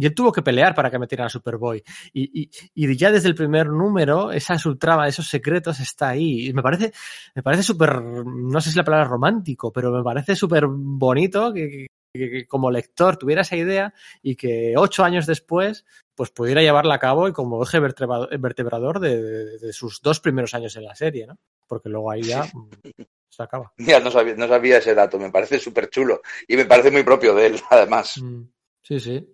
Y 0.00 0.06
él 0.06 0.14
tuvo 0.14 0.30
que 0.30 0.42
pelear 0.42 0.74
para 0.76 0.90
que 0.90 0.98
metieran 0.98 1.26
a 1.26 1.28
Superboy. 1.30 1.82
Y, 2.12 2.42
y, 2.42 2.50
y 2.74 2.96
ya 2.96 3.10
desde 3.10 3.28
el 3.28 3.34
primer 3.34 3.66
número, 3.68 4.30
esa 4.30 4.56
subtrama, 4.58 5.08
esos 5.08 5.28
secretos 5.28 5.80
está 5.80 6.10
ahí. 6.10 6.46
Y 6.48 6.52
me 6.52 6.62
parece, 6.62 6.92
me 7.34 7.42
parece 7.42 7.64
súper, 7.64 8.00
no 8.00 8.60
sé 8.60 8.70
si 8.70 8.76
la 8.76 8.84
palabra 8.84 9.08
romántico, 9.08 9.72
pero 9.72 9.90
me 9.90 10.04
parece 10.04 10.36
súper 10.36 10.66
bonito 10.68 11.52
que, 11.52 11.68
que- 12.14 12.30
que 12.30 12.46
como 12.46 12.70
lector 12.70 13.16
tuviera 13.16 13.42
esa 13.42 13.56
idea 13.56 13.92
y 14.22 14.34
que 14.36 14.74
ocho 14.76 15.02
años 15.04 15.26
después 15.26 15.84
pues 16.14 16.30
pudiera 16.30 16.62
llevarla 16.62 16.94
a 16.94 16.98
cabo 16.98 17.28
y 17.28 17.32
como 17.32 17.62
eje 17.62 17.78
vertebra- 17.80 18.28
vertebrador 18.38 18.98
de, 19.00 19.20
de- 19.22 19.58
de 19.58 19.72
sus 19.72 20.00
dos 20.00 20.18
primeros 20.20 20.54
años 20.54 20.74
en 20.76 20.84
la 20.84 20.94
serie, 20.94 21.26
¿no? 21.26 21.36
Porque 21.66 21.88
luego 21.88 22.10
ahí 22.10 22.22
ya 22.22 22.42
se 23.28 23.42
acaba. 23.42 23.72
Mira, 23.78 24.00
no 24.00 24.10
sabía, 24.10 24.34
no 24.36 24.48
sabía 24.48 24.78
ese 24.78 24.94
dato, 24.94 25.18
me 25.18 25.30
parece 25.30 25.58
súper 25.58 25.90
chulo 25.90 26.20
y 26.48 26.56
me 26.56 26.64
parece 26.64 26.90
muy 26.90 27.02
propio 27.02 27.34
de 27.34 27.46
él, 27.46 27.60
además. 27.70 28.20
Mm, 28.22 28.42
Sí, 28.82 28.98
sí. 29.00 29.28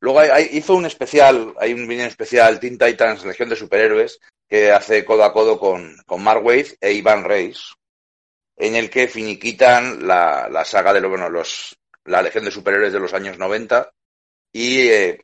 Luego 0.00 0.20
hay- 0.20 0.30
hay- 0.30 0.48
hizo 0.52 0.74
un 0.74 0.86
especial, 0.86 1.54
hay 1.58 1.72
un 1.74 1.86
vídeo 1.86 2.06
especial, 2.06 2.60
Teen 2.60 2.78
Titans, 2.78 3.24
Legión 3.24 3.48
de 3.48 3.56
Superhéroes, 3.56 4.18
que 4.48 4.70
hace 4.72 5.04
codo 5.04 5.24
a 5.24 5.32
codo 5.32 5.58
con, 5.58 5.96
con 6.06 6.22
Mark 6.22 6.44
Waid 6.44 6.66
e 6.80 6.92
Ivan 6.92 7.24
Reis, 7.24 7.72
en 8.56 8.74
el 8.76 8.90
que 8.90 9.08
finiquitan 9.08 10.06
la, 10.06 10.48
la 10.50 10.64
saga 10.64 10.92
de 10.92 11.06
bueno, 11.06 11.28
los, 11.28 11.76
la 12.04 12.22
Legión 12.22 12.44
de 12.44 12.50
Superhéroes 12.50 12.92
de 12.92 13.00
los 13.00 13.14
años 13.14 13.38
90 13.38 13.90
y 14.52 14.88
eh, 14.88 15.20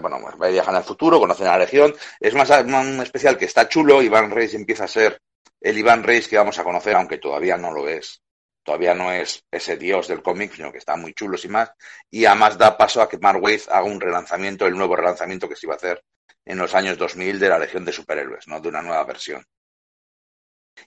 bueno, 0.00 0.18
pues 0.38 0.52
viajan 0.52 0.76
al 0.76 0.84
futuro, 0.84 1.18
conocen 1.18 1.46
a 1.48 1.52
la 1.52 1.58
Legión. 1.58 1.94
Es 2.20 2.34
más 2.34 2.48
un 2.50 3.00
especial 3.02 3.36
que 3.36 3.44
está 3.46 3.68
chulo, 3.68 4.02
Iván 4.02 4.30
Reis 4.30 4.54
empieza 4.54 4.84
a 4.84 4.88
ser 4.88 5.20
el 5.60 5.76
Iván 5.76 6.04
Reis 6.04 6.28
que 6.28 6.38
vamos 6.38 6.58
a 6.58 6.64
conocer, 6.64 6.94
aunque 6.94 7.18
todavía 7.18 7.56
no 7.56 7.72
lo 7.72 7.88
es. 7.88 8.22
Todavía 8.68 8.94
no 8.94 9.10
es 9.12 9.30
ese 9.50 9.76
dios 9.76 10.08
del 10.08 10.22
cómic, 10.22 10.52
sino 10.54 10.70
que 10.72 10.78
está 10.78 10.96
muy 10.96 11.14
chulo 11.14 11.36
y 11.42 11.48
más. 11.48 11.70
Y 12.10 12.24
además 12.26 12.58
da 12.58 12.76
paso 12.82 13.00
a 13.02 13.08
que 13.08 13.18
Mark 13.18 13.42
Waid 13.42 13.62
haga 13.70 13.84
un 13.94 14.00
relanzamiento, 14.00 14.66
el 14.66 14.76
nuevo 14.76 14.96
relanzamiento 14.96 15.48
que 15.48 15.56
se 15.56 15.66
iba 15.66 15.74
a 15.74 15.78
hacer 15.78 16.04
en 16.44 16.58
los 16.58 16.74
años 16.74 16.98
2000 16.98 17.38
de 17.38 17.48
la 17.48 17.58
Legión 17.58 17.84
de 17.84 17.92
Superhéroes, 17.92 18.46
¿no? 18.48 18.60
De 18.60 18.68
una 18.68 18.82
nueva 18.82 19.04
versión. 19.04 19.44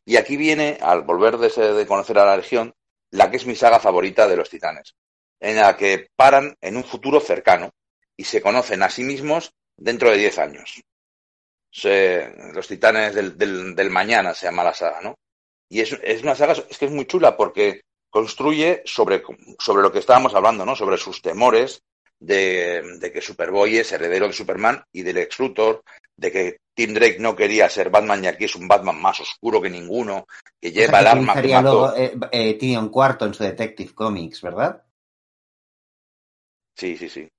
Y 0.06 0.18
aquí 0.18 0.38
viene, 0.38 0.77
al 0.82 1.01
volver 1.01 1.38
de, 1.38 1.48
ese- 1.48 1.74
de 1.74 1.88
conocer 1.88 2.18
a 2.19 2.26
la 2.26 2.38
Legión, 2.38 2.74
la 3.11 3.30
que 3.30 3.38
es 3.38 3.45
mi 3.45 3.56
saga 3.56 3.80
favorita 3.80 4.27
de 4.27 4.35
los 4.38 4.50
Titanes, 4.50 4.95
en 5.40 5.56
la 5.58 5.76
que 5.76 6.10
paran 6.16 6.56
en 6.61 6.77
un 6.77 6.84
futuro 6.84 7.19
cercano 7.19 7.72
y 8.16 8.24
se 8.26 8.42
conocen 8.42 8.84
a 8.84 8.90
sí 8.90 9.03
mismos 9.03 9.53
dentro 9.77 10.10
de 10.11 10.18
10 10.18 10.38
años. 10.40 10.82
Se- 11.72 12.34
los 12.53 12.68
Titanes 12.68 13.16
del, 13.16 13.38
del- 13.38 13.76
del 13.76 13.90
mañana 13.92 14.34
se 14.35 14.48
llama 14.48 14.64
la 14.66 14.74
saga, 14.74 15.01
¿no? 15.01 15.16
Y 15.72 15.80
es, 15.80 15.98
es 16.03 16.22
una 16.22 16.35
saga, 16.35 16.51
es 16.51 16.77
que 16.77 16.85
es 16.85 16.91
muy 16.91 17.06
chula 17.06 17.38
porque 17.38 17.83
construye 18.09 18.82
sobre, 18.83 19.24
sobre 19.58 19.82
lo 19.82 19.90
que 19.90 20.00
estábamos 20.00 20.35
hablando, 20.35 20.66
¿no? 20.66 20.75
Sobre 20.75 20.98
sus 20.98 21.22
temores 21.22 21.82
de, 22.19 22.98
de 23.00 23.11
que 23.11 23.22
Superboy 23.22 23.77
es 23.77 23.90
heredero 23.93 24.27
de 24.27 24.33
Superman 24.33 24.83
y 24.91 25.01
del 25.01 25.19
ex 25.19 25.40
Luthor, 25.40 25.82
de 26.17 26.30
que 26.30 26.58
Tim 26.74 26.93
Drake 26.93 27.19
no 27.19 27.38
quería 27.38 27.69
ser 27.69 27.90
Batman 27.90 28.22
y 28.22 28.27
aquí 28.27 28.43
es 28.43 28.56
un 28.58 28.67
Batman 28.67 29.01
más 29.01 29.22
oscuro 29.22 29.61
que 29.61 29.69
ninguno, 29.69 30.27
que 30.59 30.74
lleva 30.74 31.00
el 31.00 31.06
Esa 31.06 31.14
que 31.14 31.19
arma 31.19 31.41
que 31.41 31.48
mató. 31.48 31.95
luego 31.95 31.95
eh, 31.95 32.58
eh, 32.59 32.90
Cuarto 32.91 33.25
en 33.25 33.33
su 33.33 33.43
Detective 33.45 33.93
Comics, 33.93 34.41
¿verdad? 34.41 34.83
Sí, 36.75 36.98
sí, 36.98 37.08
sí. 37.08 37.30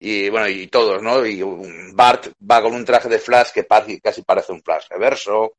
Y 0.00 0.30
bueno, 0.30 0.48
y 0.48 0.66
todos, 0.68 1.02
¿no? 1.02 1.26
Y 1.26 1.42
Bart 1.92 2.28
va 2.50 2.62
con 2.62 2.74
un 2.74 2.86
traje 2.86 3.10
de 3.10 3.18
Flash 3.18 3.50
que 3.52 3.66
casi 4.02 4.22
parece 4.22 4.52
un 4.52 4.62
Flash 4.62 4.86
reverso 4.88 5.52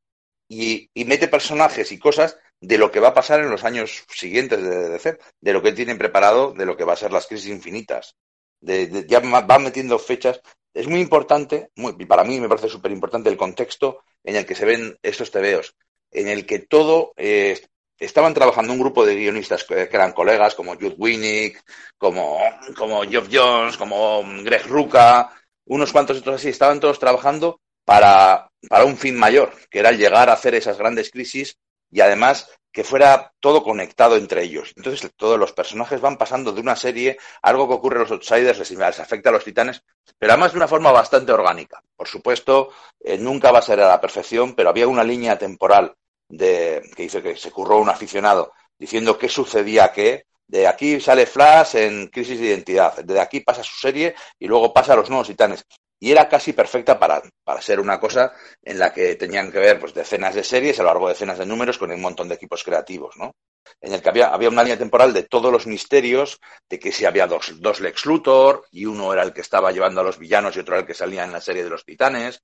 y, 0.48 0.90
y 0.94 1.06
mete 1.06 1.28
personajes 1.28 1.92
y 1.92 2.00
cosas 2.00 2.38
de 2.62 2.78
lo 2.78 2.92
que 2.92 3.00
va 3.00 3.10
a 3.10 3.14
pasar 3.14 3.42
en 3.42 3.50
los 3.50 3.64
años 3.64 4.04
siguientes 4.10 4.62
de 4.62 4.90
DC, 4.90 5.18
de 5.42 5.54
lo 5.54 5.62
que 5.62 5.74
tienen 5.74 5.98
preparado, 5.98 6.54
de 6.54 6.66
lo 6.66 6.78
que 6.78 6.84
va 6.86 6.94
a 6.94 6.98
ser 6.98 7.12
las 7.12 7.28
crisis 7.28 7.50
infinitas. 7.50 8.16
De, 8.60 8.88
de- 8.88 9.06
ya 9.08 9.20
ma- 9.20 9.42
va 9.42 9.60
metiendo 9.60 10.00
fechas. 10.00 10.40
Es 10.74 10.88
muy 10.88 11.02
importante, 11.02 11.70
muy, 11.76 11.94
para 12.06 12.24
mí 12.24 12.40
me 12.40 12.48
parece 12.50 12.70
súper 12.70 12.92
importante 12.92 13.30
el 13.30 13.38
contexto 13.38 14.04
en 14.24 14.36
el 14.38 14.46
que 14.46 14.56
se 14.56 14.66
ven 14.66 14.98
estos 15.04 15.30
tebeos, 15.32 15.76
en 16.12 16.28
el 16.28 16.46
que 16.46 16.60
todo 16.60 17.14
eh, 17.18 17.60
estaban 18.00 18.34
trabajando 18.34 18.74
un 18.74 18.80
grupo 18.80 19.06
de 19.06 19.16
guionistas 19.16 19.64
que, 19.66 19.82
eran 19.92 20.14
colegas 20.14 20.56
como 20.56 20.74
Jude 20.76 20.96
Winnick, 20.98 21.62
como, 21.98 22.40
como 22.78 23.04
Geoff 23.04 23.28
Jones, 23.32 23.78
como 23.78 24.24
Greg 24.44 24.66
Ruca, 24.68 25.32
unos 25.66 25.92
cuantos 25.92 26.18
otros 26.20 26.36
así, 26.36 26.50
estaban 26.50 26.80
todos 26.80 27.00
trabajando 27.00 27.62
para, 27.86 28.50
para 28.70 28.86
un 28.86 28.98
fin 28.98 29.18
mayor, 29.18 29.53
que 29.70 29.80
era 29.80 29.92
llegar 29.92 30.30
a 30.30 30.34
hacer 30.34 30.56
esas 30.56 30.78
grandes 30.78 31.12
crisis 31.12 31.58
y 31.92 32.02
además 32.02 32.50
que 32.74 32.84
fuera 32.84 33.32
todo 33.40 33.64
conectado 33.64 34.18
entre 34.18 34.44
ellos. 34.44 34.74
Entonces 34.76 35.12
todos 35.16 35.40
los 35.40 35.53
personajes 35.53 36.02
van 36.02 36.18
pasando 36.18 36.52
de 36.52 36.60
una 36.60 36.76
serie, 36.76 37.18
algo 37.44 37.68
que 37.68 37.76
ocurre 37.76 37.98
a 37.98 38.02
los 38.02 38.12
outsiders 38.12 38.58
les, 38.58 38.72
les 38.72 39.00
afecta 39.00 39.30
a 39.30 39.32
los 39.32 39.44
titanes, 39.44 39.84
pero 40.18 40.34
además 40.34 40.53
de 40.53 40.58
una 40.58 40.68
forma 40.68 40.92
bastante 40.92 41.32
orgánica. 41.32 41.84
Por 41.95 42.08
supuesto, 42.08 42.72
eh, 43.00 43.18
nunca 43.18 43.52
va 43.52 43.60
a 43.60 43.62
ser 43.62 43.80
a 43.80 43.88
la 43.88 44.02
perfección, 44.02 44.56
pero 44.56 44.70
había 44.70 44.88
una 44.88 45.03
línea 45.03 45.38
temporal 45.38 45.94
de, 46.28 46.82
que 46.95 47.03
dice 47.03 47.22
que 47.22 47.36
se 47.36 47.52
curró 47.52 47.78
un 47.78 47.90
aficionado 47.90 48.53
diciendo 48.78 49.18
qué 49.18 49.30
sucedía 49.30 49.92
qué. 49.92 50.26
De 50.45 50.68
aquí 50.68 51.00
sale 51.00 51.26
Flash 51.26 51.76
en 51.76 52.08
Crisis 52.08 52.40
de 52.40 52.48
Identidad, 52.48 52.98
de 53.03 53.20
aquí 53.20 53.40
pasa 53.40 53.64
su 53.64 53.76
serie 53.78 54.14
y 54.38 54.48
luego 54.48 54.74
pasa 54.74 54.94
a 54.94 54.95
los 54.95 55.10
nuevos 55.10 55.28
titanes. 55.28 55.66
Y 56.03 56.11
era 56.11 56.27
casi 56.27 56.51
perfecta 56.51 56.99
para, 56.99 57.23
para 57.45 57.61
ser 57.61 57.80
una 57.80 57.98
cosa 57.98 58.33
en 58.61 58.77
la 58.77 58.91
que 58.91 59.15
tenían 59.15 59.49
que 59.49 59.59
ver 59.59 59.80
pues, 59.80 59.93
decenas 59.93 60.35
de 60.35 60.43
series 60.43 60.77
a 60.77 60.83
lo 60.83 60.90
largo 60.90 61.07
de 61.07 61.14
decenas 61.14 61.38
de 61.40 61.45
números 61.45 61.77
con 61.77 61.91
un 61.91 62.01
montón 62.01 62.27
de 62.27 62.35
equipos 62.35 62.61
creativos, 62.61 63.15
¿no? 63.15 63.38
En 63.80 63.93
el 63.93 64.01
que 64.01 64.09
había, 64.09 64.27
había 64.27 64.49
una 64.49 64.64
línea 64.64 64.77
temporal 64.77 65.14
de 65.14 65.23
todos 65.23 65.49
los 65.49 65.65
misterios, 65.65 66.41
de 66.69 66.77
que 66.77 66.91
si 66.91 67.06
había 67.06 67.25
dos, 67.25 67.53
dos 67.61 67.80
Lex 67.80 68.06
Luthor, 68.06 68.65
y 68.72 68.83
uno 68.83 69.14
era 69.14 69.23
el 69.23 69.32
que 69.32 69.40
estaba 69.40 69.72
llevando 69.72 70.01
a 70.01 70.03
los 70.03 70.19
villanos 70.19 70.57
y 70.57 70.59
otro 70.59 70.75
era 70.75 70.82
el 70.82 70.88
que 70.88 70.93
salía 70.93 71.23
en 71.23 71.32
la 71.32 71.40
serie 71.40 71.64
de 71.64 71.69
los 71.69 71.85
titanes, 71.85 72.41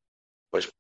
pues 0.50 0.72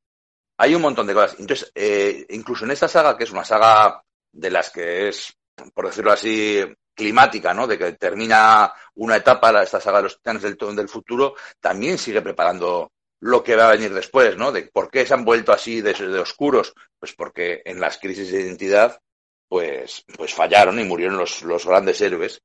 hay 0.57 0.73
un 0.73 0.81
montón 0.81 1.05
de 1.05 1.15
cosas. 1.15 1.37
Entonces, 1.37 1.69
eh, 1.75 2.27
incluso 2.29 2.63
en 2.63 2.71
esta 2.71 2.87
saga, 2.87 3.17
que 3.17 3.25
es 3.25 3.31
una 3.31 3.43
saga 3.43 4.01
de 4.31 4.51
las 4.51 4.69
que 4.69 5.09
es, 5.09 5.33
por 5.73 5.87
decirlo 5.87 6.13
así, 6.13 6.63
climática, 6.99 7.53
¿no? 7.53 7.65
De 7.67 7.77
que 7.79 7.93
termina 7.93 8.71
una 8.95 9.15
etapa, 9.17 9.63
esta 9.63 9.79
saga 9.81 9.97
de 9.99 10.03
los 10.03 10.17
titanes 10.17 10.43
del, 10.43 10.57
del 10.75 10.89
futuro, 10.89 11.35
también 11.59 11.97
sigue 11.97 12.21
preparando 12.21 12.91
lo 13.21 13.43
que 13.43 13.55
va 13.55 13.67
a 13.67 13.71
venir 13.75 13.93
después, 13.93 14.37
¿no? 14.37 14.51
De 14.51 14.63
por 14.63 14.89
qué 14.91 15.05
se 15.05 15.13
han 15.13 15.25
vuelto 15.25 15.51
así 15.51 15.81
de, 15.81 15.93
de 15.93 16.19
oscuros, 16.19 16.73
pues 16.99 17.13
porque 17.13 17.61
en 17.65 17.79
las 17.79 17.97
crisis 17.97 18.31
de 18.31 18.41
identidad, 18.41 18.99
pues, 19.47 20.03
pues 20.17 20.33
fallaron 20.33 20.79
y 20.79 20.83
murieron 20.83 21.17
los, 21.17 21.41
los 21.43 21.65
grandes 21.65 21.99
héroes. 22.01 22.41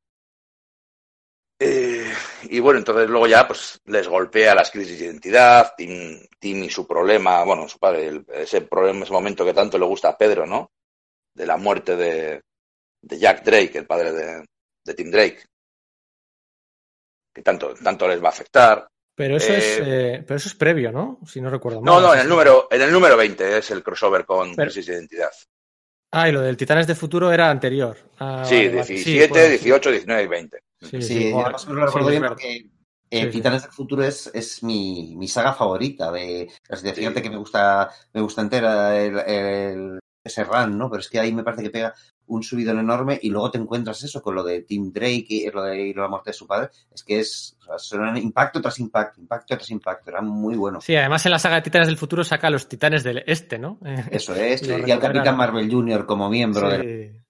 Eh, 1.58 2.12
y 2.50 2.58
bueno, 2.60 2.78
entonces 2.81 3.08
luego 3.08 3.26
ya 3.28 3.47
pues 3.47 3.81
les 3.86 4.08
golpea 4.08 4.55
las 4.55 4.70
crisis 4.70 4.99
de 4.99 5.05
identidad, 5.07 5.73
Tim, 5.76 6.18
Tim 6.39 6.65
y 6.65 6.70
su 6.70 6.86
problema, 6.86 7.44
bueno, 7.44 7.68
su 7.68 7.78
padre, 7.78 8.08
el- 8.08 8.26
ese 8.33 8.62
problema, 8.62 9.05
ese 9.05 9.12
momento 9.12 9.44
que 9.44 9.55
tanto 9.55 9.78
le 9.78 9.86
gusta 9.86 10.08
a 10.10 10.18
Pedro, 10.18 10.47
¿no? 10.47 10.73
De 11.34 11.47
la 11.47 11.57
muerte 11.57 11.97
de, 11.97 12.42
de 13.07 13.18
Jack 13.18 13.44
Drake, 13.44 13.78
el 13.78 13.86
padre 13.86 14.12
de, 14.12 14.44
de 14.84 14.94
Tim 14.94 15.10
Drake, 15.10 15.42
que 17.34 17.42
tanto, 17.42 17.74
tanto 17.74 18.08
les 18.08 18.23
va 18.23 18.28
a 18.28 18.33
afectar. 18.33 18.86
Pero 19.16 19.36
eso, 19.36 19.52
Eh, 19.52 19.57
es, 19.58 19.81
eh, 19.84 20.24
pero 20.26 20.36
eso 20.36 20.49
es 20.49 20.55
previo, 20.55 20.91
¿no? 20.91 21.20
Si 21.26 21.41
no 21.41 21.50
recuerdo 21.50 21.81
mal. 21.81 21.94
No, 21.94 22.00
no, 22.00 22.15
en 22.15 22.20
el 22.20 22.28
número, 22.28 22.66
en 22.70 22.83
el 22.83 22.91
número 22.92 23.16
20 23.16 23.58
es 23.58 23.70
el 23.70 23.83
crossover 23.83 24.24
con 24.24 24.55
Pero- 24.57 24.70
crisis 24.70 24.86
de 24.86 24.94
identidad. 24.94 25.31
Ah, 26.16 26.28
y 26.28 26.33
lo 26.33 26.41
del 26.42 26.57
Titanes 26.57 26.86
de 26.86 26.94
Futuro 26.94 27.33
era 27.33 27.50
anterior. 27.50 27.97
Ah, 28.18 28.44
Sí, 28.47 28.55
vale, 28.68 28.68
vale. 28.68 28.86
17, 28.86 29.28
puede 29.28 29.42
ser. 29.42 29.50
18, 29.50 29.91
19 29.91 30.23
y 30.23 30.26
20. 30.28 30.58
Sí, 30.81 31.02
Sí, 31.02 31.31
joder. 31.33 31.44
además 31.47 31.66
lo 31.66 31.86
recuerdo 31.86 32.08
Sí, 32.08 32.10
bien 32.12 32.28
porque 32.28 32.57
eh, 32.57 33.20
Sí, 33.20 33.20
sí. 33.26 33.31
Titanes 33.31 33.62
del 33.62 33.70
Futuro 33.73 34.05
es, 34.05 34.31
es 34.33 34.62
mi, 34.62 35.15
mi 35.16 35.26
saga 35.28 35.55
favorita. 35.55 36.10
De, 36.12 36.49
fíjate 36.68 36.94
Sí. 37.15 37.23
que 37.23 37.31
me 37.31 37.36
gusta, 37.36 37.91
me 38.12 38.20
gusta 38.20 38.42
entera 38.42 38.97
el, 39.00 39.18
el- 39.18 39.99
ese 40.25 40.43
run, 40.43 40.78
¿no? 40.78 40.91
Pero 40.91 41.01
es 41.01 41.09
que 41.09 41.20
ahí 41.20 41.33
me 41.33 41.44
parece 41.44 41.62
que 41.62 41.70
pega 41.70 41.94
un 42.27 42.43
subidón 42.43 42.78
enorme 42.78 43.19
y 43.23 43.28
luego 43.28 43.51
te 43.51 43.59
encuentras 43.59 44.03
eso 44.03 44.23
con 44.23 44.35
lo 44.35 44.43
de 44.43 44.62
Tim 44.62 44.91
Drake 44.91 45.27
y 45.28 45.51
lo 45.51 45.62
de, 45.62 45.89
y 45.89 45.94
la 45.94 46.09
muerte 46.09 46.31
de 46.31 46.35
su 46.35 46.47
padre. 46.47 46.70
Es 46.93 47.05
que 47.05 47.20
es 47.20 47.57
o 47.69 47.78
sea, 47.78 48.19
impacto 48.19 48.62
tras 48.62 48.78
impacto, 48.81 49.20
impacto 49.20 49.57
tras 49.57 49.70
impacto. 49.70 50.11
Era 50.11 50.23
muy 50.23 50.57
bueno. 50.57 50.81
Sí, 50.81 50.97
además 50.97 51.25
en 51.27 51.33
la 51.33 51.39
saga 51.39 51.57
de 51.57 51.62
Titanes 51.62 51.89
del 51.89 51.99
Futuro 51.99 52.25
saca 52.25 52.47
a 52.47 52.51
los 52.51 52.67
Titanes 52.69 53.05
del 53.05 53.23
Este, 53.27 53.59
¿no? 53.59 53.78
Eso 54.11 54.35
es. 54.36 54.62
Y 54.67 54.91
al. 54.91 54.99
Capitán 54.99 55.36
Marvel 55.36 55.70
Jr. 55.70 56.07
como 56.07 56.31
miembro 56.31 56.70
de 56.70 57.12
sí. 57.12 57.24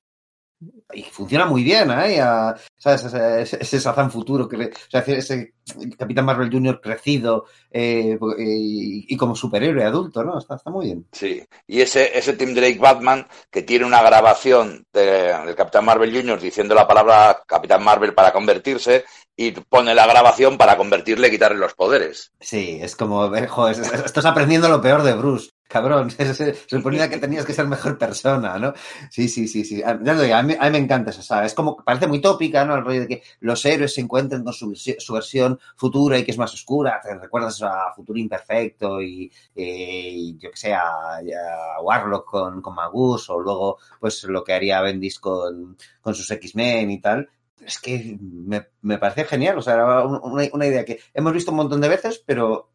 Y 0.92 1.02
funciona 1.04 1.46
muy 1.46 1.62
bien, 1.62 1.90
¿eh? 1.90 2.20
A- 2.20 2.54
¿Sabes? 2.76 3.04
Ese, 3.04 3.56
ese, 3.60 3.78
Shazam 3.78 4.10
futuro, 4.10 4.48
que, 4.48 4.56
o 4.56 4.70
sea, 4.90 5.00
ese 5.00 5.54
Capitán 5.98 6.24
Marvel 6.26 6.50
Jr. 6.52 6.80
crecido 6.80 7.46
eh, 7.70 8.18
y, 8.38 9.06
y 9.14 9.16
como 9.16 9.34
superhéroe 9.34 9.84
adulto, 9.84 10.22
¿no? 10.22 10.38
Está, 10.38 10.56
está 10.56 10.70
muy 10.70 10.86
bien. 10.86 11.06
Sí, 11.12 11.42
y 11.66 11.80
ese, 11.80 12.16
ese 12.16 12.34
Tim 12.34 12.54
Drake 12.54 12.78
Batman 12.78 13.26
que 13.50 13.62
tiene 13.62 13.84
una 13.86 14.02
grabación 14.02 14.84
de- 14.92 15.32
del 15.44 15.54
Capitán 15.54 15.84
Marvel 15.86 16.14
Jr. 16.14 16.40
diciendo 16.40 16.74
la 16.74 16.86
palabra 16.86 17.42
Capitán 17.46 17.82
Marvel 17.82 18.14
para 18.14 18.32
convertirse 18.32 19.04
y 19.36 19.50
pone 19.52 19.94
la 19.94 20.06
grabación 20.06 20.56
para 20.58 20.76
convertirle 20.76 21.28
y 21.28 21.30
quitarle 21.32 21.58
los 21.58 21.74
poderes. 21.74 22.30
Sí, 22.40 22.78
es 22.80 22.94
como, 22.94 23.34
eh, 23.34 23.46
joder, 23.48 23.80
es- 23.80 23.92
es- 23.92 24.04
estás 24.04 24.24
aprendiendo 24.26 24.68
lo 24.68 24.80
peor 24.80 25.02
de 25.02 25.14
Bruce. 25.14 25.50
Cabrón, 25.68 26.10
se, 26.10 26.54
suponía 26.66 27.08
que 27.10 27.18
tenías 27.18 27.44
que 27.44 27.52
ser 27.54 27.66
mejor 27.66 27.98
persona, 27.98 28.58
¿no? 28.58 28.74
Sí, 29.10 29.28
sí, 29.28 29.48
sí, 29.48 29.64
sí. 29.64 29.82
Ah, 29.82 29.90
a, 29.92 29.94
mí, 30.42 30.54
a 30.58 30.64
mí 30.66 30.70
me 30.70 30.78
encanta 30.78 31.10
esa 31.10 31.22
saga. 31.22 31.46
Es 31.46 31.54
como, 31.54 31.76
parece 31.76 32.06
muy 32.06 32.20
tópica, 32.20 32.64
¿no? 32.64 32.76
El 32.76 32.84
rollo 32.84 33.00
de 33.00 33.08
que 33.08 33.22
los 33.40 33.64
héroes 33.64 33.94
se 33.94 34.00
encuentren 34.02 34.44
con 34.44 34.52
su, 34.52 34.74
su 34.76 35.12
versión 35.14 35.58
futura 35.76 36.18
y 36.18 36.24
que 36.24 36.30
es 36.32 36.38
más 36.38 36.52
oscura. 36.54 37.00
Te 37.02 37.14
recuerdas 37.18 37.60
a 37.62 37.92
Futuro 37.96 38.18
Imperfecto 38.18 39.00
y, 39.02 39.32
eh, 39.56 40.10
y 40.12 40.36
yo 40.38 40.50
que 40.50 40.56
sé, 40.56 40.72
a, 40.74 41.16
a 41.18 41.80
Warlock 41.82 42.24
con, 42.30 42.60
con 42.62 42.74
Magus 42.74 43.28
o 43.30 43.40
luego, 43.40 43.78
pues, 44.00 44.22
lo 44.24 44.44
que 44.44 44.52
haría 44.52 44.80
Bendis 44.82 45.18
con, 45.18 45.76
con 46.00 46.14
sus 46.14 46.30
X-Men 46.30 46.90
y 46.90 47.00
tal. 47.00 47.28
Es 47.60 47.78
que 47.78 48.16
me, 48.20 48.68
me 48.82 48.98
parece 48.98 49.24
genial. 49.24 49.58
O 49.58 49.62
sea, 49.62 49.74
era 49.74 50.04
un- 50.06 50.20
una, 50.22 50.44
una 50.52 50.66
idea 50.66 50.84
que 50.84 51.00
hemos 51.14 51.32
visto 51.32 51.50
un 51.50 51.56
montón 51.56 51.80
de 51.80 51.88
veces, 51.88 52.22
pero 52.24 52.70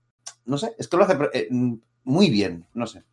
no 0.45 0.57
sé, 0.57 0.73
es 0.77 0.87
que 0.87 0.97
lo 0.97 1.03
hace 1.03 1.17
eh, 1.33 1.47
muy 2.09 2.29
bien, 2.29 2.65
no 2.73 2.85
sé. 2.87 3.03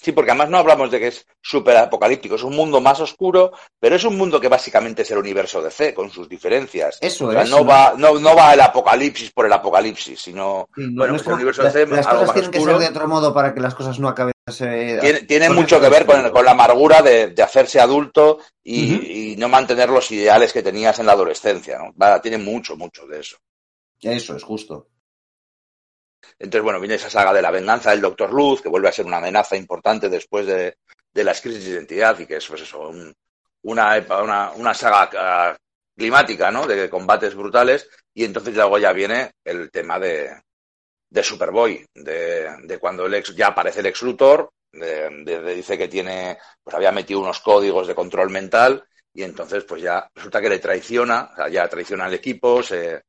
Sí, 0.00 0.12
porque 0.12 0.30
además 0.30 0.50
no 0.50 0.58
hablamos 0.58 0.90
de 0.90 1.00
que 1.00 1.08
es 1.08 1.26
súper 1.40 1.76
apocalíptico, 1.78 2.36
es 2.36 2.42
un 2.44 2.54
mundo 2.54 2.80
más 2.80 3.00
oscuro, 3.00 3.50
pero 3.80 3.96
es 3.96 4.04
un 4.04 4.16
mundo 4.16 4.40
que 4.40 4.46
básicamente 4.48 5.02
es 5.02 5.10
el 5.10 5.18
universo 5.18 5.60
de 5.62 5.70
C, 5.70 5.94
con 5.94 6.10
sus 6.10 6.28
diferencias. 6.28 6.98
Eso 7.00 7.26
O 7.28 7.32
sea, 7.32 7.42
es. 7.42 7.50
no, 7.50 7.64
va, 7.64 7.94
no, 7.96 8.18
no 8.20 8.36
va 8.36 8.54
el 8.54 8.60
apocalipsis 8.60 9.32
por 9.32 9.46
el 9.46 9.52
apocalipsis, 9.52 10.20
sino 10.20 10.68
Sí, 10.76 10.82
no- 10.82 10.98
bueno, 10.98 11.12
no 11.14 11.16
es 11.16 11.22
pues 11.22 11.26
el 11.28 11.32
universo 11.34 11.62
de 11.64 11.70
C, 11.72 11.86
las 11.86 12.06
algo 12.06 12.20
cosas 12.20 12.26
más 12.28 12.34
tienen 12.34 12.50
que 12.52 12.58
oscuro. 12.58 12.78
ser 12.78 12.80
de 12.82 12.96
otro 12.96 13.08
modo 13.08 13.34
para 13.34 13.52
que 13.54 13.60
las 13.60 13.74
cosas 13.74 13.98
no 13.98 14.08
acaben. 14.08 14.32
eh, 14.60 14.98
Tiene, 15.00 15.20
tiene 15.22 15.50
mucho 15.50 15.80
que 15.80 15.88
ver 15.88 16.06
con, 16.06 16.16
oscuro. 16.16 16.32
con 16.34 16.44
la 16.44 16.50
amargura 16.52 17.02
de, 17.02 17.28
de 17.28 17.42
hacerse 17.42 17.80
adulto 17.80 18.38
y, 18.62 18.94
Ujú. 18.94 19.02
y 19.02 19.36
no 19.38 19.48
mantener 19.48 19.88
los 19.88 20.08
ideales 20.12 20.52
que 20.52 20.62
tenías 20.62 20.98
en 21.00 21.06
la 21.06 21.12
adolescencia. 21.12 21.78
¿no? 21.78 21.92
Va, 22.00 22.20
tiene 22.20 22.38
mucho, 22.38 22.76
mucho 22.76 23.06
de 23.08 23.20
eso. 23.20 23.38
Eso 24.00 24.36
es 24.36 24.44
justo. 24.44 24.88
Entonces, 26.38 26.62
bueno, 26.62 26.80
viene 26.80 26.94
esa 26.96 27.10
saga 27.10 27.32
de 27.32 27.42
la 27.42 27.50
venganza 27.50 27.90
del 27.90 28.00
Doctor 28.00 28.32
Luz, 28.32 28.62
que 28.62 28.68
vuelve 28.68 28.88
a 28.88 28.92
ser 28.92 29.06
una 29.06 29.18
amenaza 29.18 29.56
importante 29.56 30.08
después 30.08 30.46
de, 30.46 30.76
de 31.12 31.24
las 31.24 31.40
crisis 31.40 31.64
de 31.64 31.70
identidad 31.72 32.18
y 32.18 32.26
que 32.26 32.36
es, 32.36 32.46
pues 32.46 32.62
eso, 32.62 32.88
un- 32.88 33.14
una, 33.62 34.04
una, 34.22 34.50
una 34.52 34.74
saga 34.74 35.10
ah, 35.18 35.56
climática, 35.96 36.50
¿no? 36.50 36.66
De 36.66 36.88
combates 36.90 37.34
brutales. 37.34 37.88
Y 38.14 38.24
entonces 38.24 38.54
luego 38.54 38.78
ya 38.78 38.92
viene 38.92 39.32
el 39.44 39.70
tema 39.70 39.98
de, 39.98 40.30
de 41.10 41.22
Superboy, 41.22 41.84
de, 41.94 42.48
de 42.64 42.78
cuando 42.78 43.06
el 43.06 43.14
ex, 43.14 43.34
ya 43.34 43.48
aparece 43.48 43.80
el 43.80 43.86
ex 43.86 44.02
Luthor, 44.02 44.50
de- 44.72 45.08
de- 45.24 45.54
dice 45.54 45.78
que 45.78 45.88
tiene, 45.88 46.38
pues 46.62 46.74
había 46.76 46.92
metido 46.92 47.20
unos 47.20 47.40
códigos 47.40 47.86
de 47.86 47.94
control 47.94 48.30
mental 48.30 48.84
y 49.14 49.22
entonces 49.22 49.64
pues 49.64 49.80
ya 49.82 50.08
resulta 50.14 50.40
que 50.40 50.48
le 50.50 50.58
traiciona, 50.58 51.30
o 51.32 51.36
sea, 51.36 51.48
ya 51.48 51.68
traiciona 51.68 52.04
al 52.06 52.14
equipo, 52.14 52.62
se 52.62 53.02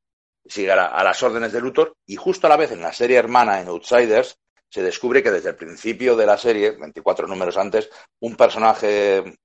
sigue 0.48 0.72
a, 0.72 0.76
la- 0.76 0.86
a 0.86 1.04
las 1.04 1.22
órdenes 1.22 1.52
de 1.52 1.60
Luthor 1.60 1.94
y 2.06 2.16
justo 2.16 2.46
a 2.46 2.50
la 2.50 2.56
vez 2.56 2.72
en 2.72 2.80
la 2.82 2.92
serie 2.92 3.16
hermana 3.18 3.60
en 3.60 3.68
Outsiders 3.68 4.36
se 4.70 4.82
descubre 4.82 5.22
que 5.22 5.30
desde 5.30 5.50
el 5.50 5.56
principio 5.56 6.14
de 6.14 6.26
la 6.26 6.36
serie, 6.36 6.72
24 6.72 7.26
números 7.26 7.56
antes, 7.56 7.88
un 8.20 8.36
personaje, 8.36 8.86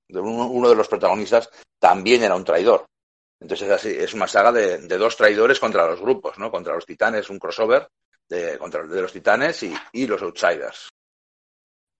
de 0.08 0.20
uno, 0.20 0.48
uno 0.48 0.68
de 0.68 0.74
los 0.76 0.88
protagonistas 0.88 1.48
también 1.78 2.22
era 2.22 2.34
un 2.36 2.44
traidor. 2.44 2.84
Entonces 3.40 3.66
es 3.68 3.72
así, 3.74 3.88
es 3.90 4.12
una 4.14 4.26
saga 4.28 4.52
de, 4.52 4.78
de 4.78 4.98
dos 4.98 5.16
traidores 5.16 5.58
contra 5.60 5.86
los 5.86 6.00
grupos, 6.00 6.38
¿no? 6.38 6.50
Contra 6.50 6.74
los 6.74 6.84
titanes, 6.86 7.30
un 7.30 7.38
crossover 7.38 7.88
de, 8.28 8.58
contra, 8.58 8.86
de 8.86 9.00
los 9.02 9.12
titanes 9.12 9.62
y, 9.62 9.74
y 9.92 10.06
los 10.06 10.20
outsiders. 10.22 10.88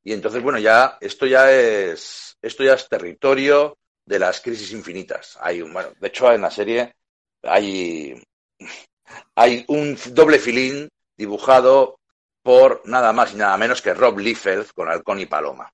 Y 0.05 0.13
entonces, 0.13 0.43
bueno, 0.43 0.59
ya, 0.59 0.99
esto 1.01 1.27
ya 1.27 1.51
es, 1.51 2.37
esto 2.43 2.63
ya 2.63 2.75
es 2.75 2.89
territorio 2.89 3.79
de 4.05 4.19
las 4.19 4.41
crisis 4.41 4.73
infinitas. 4.73 5.39
Hay 5.41 5.63
un, 5.63 5.73
bueno, 5.73 5.91
de 5.99 6.09
hecho 6.09 6.31
en 6.31 6.43
la 6.43 6.51
serie 6.51 6.95
hay, 7.43 8.23
hay 9.35 9.65
un 9.69 9.97
doble 10.13 10.39
filín 10.39 10.89
dibujado 11.17 11.97
por 12.43 12.83
nada 12.85 13.13
más 13.13 13.33
y 13.33 13.37
nada 13.37 13.57
menos 13.57 13.81
que 13.83 13.95
Rob 13.95 14.19
Liefeld 14.19 14.73
con 14.75 14.89
Halcón 14.89 15.21
y 15.21 15.27
Paloma. 15.27 15.71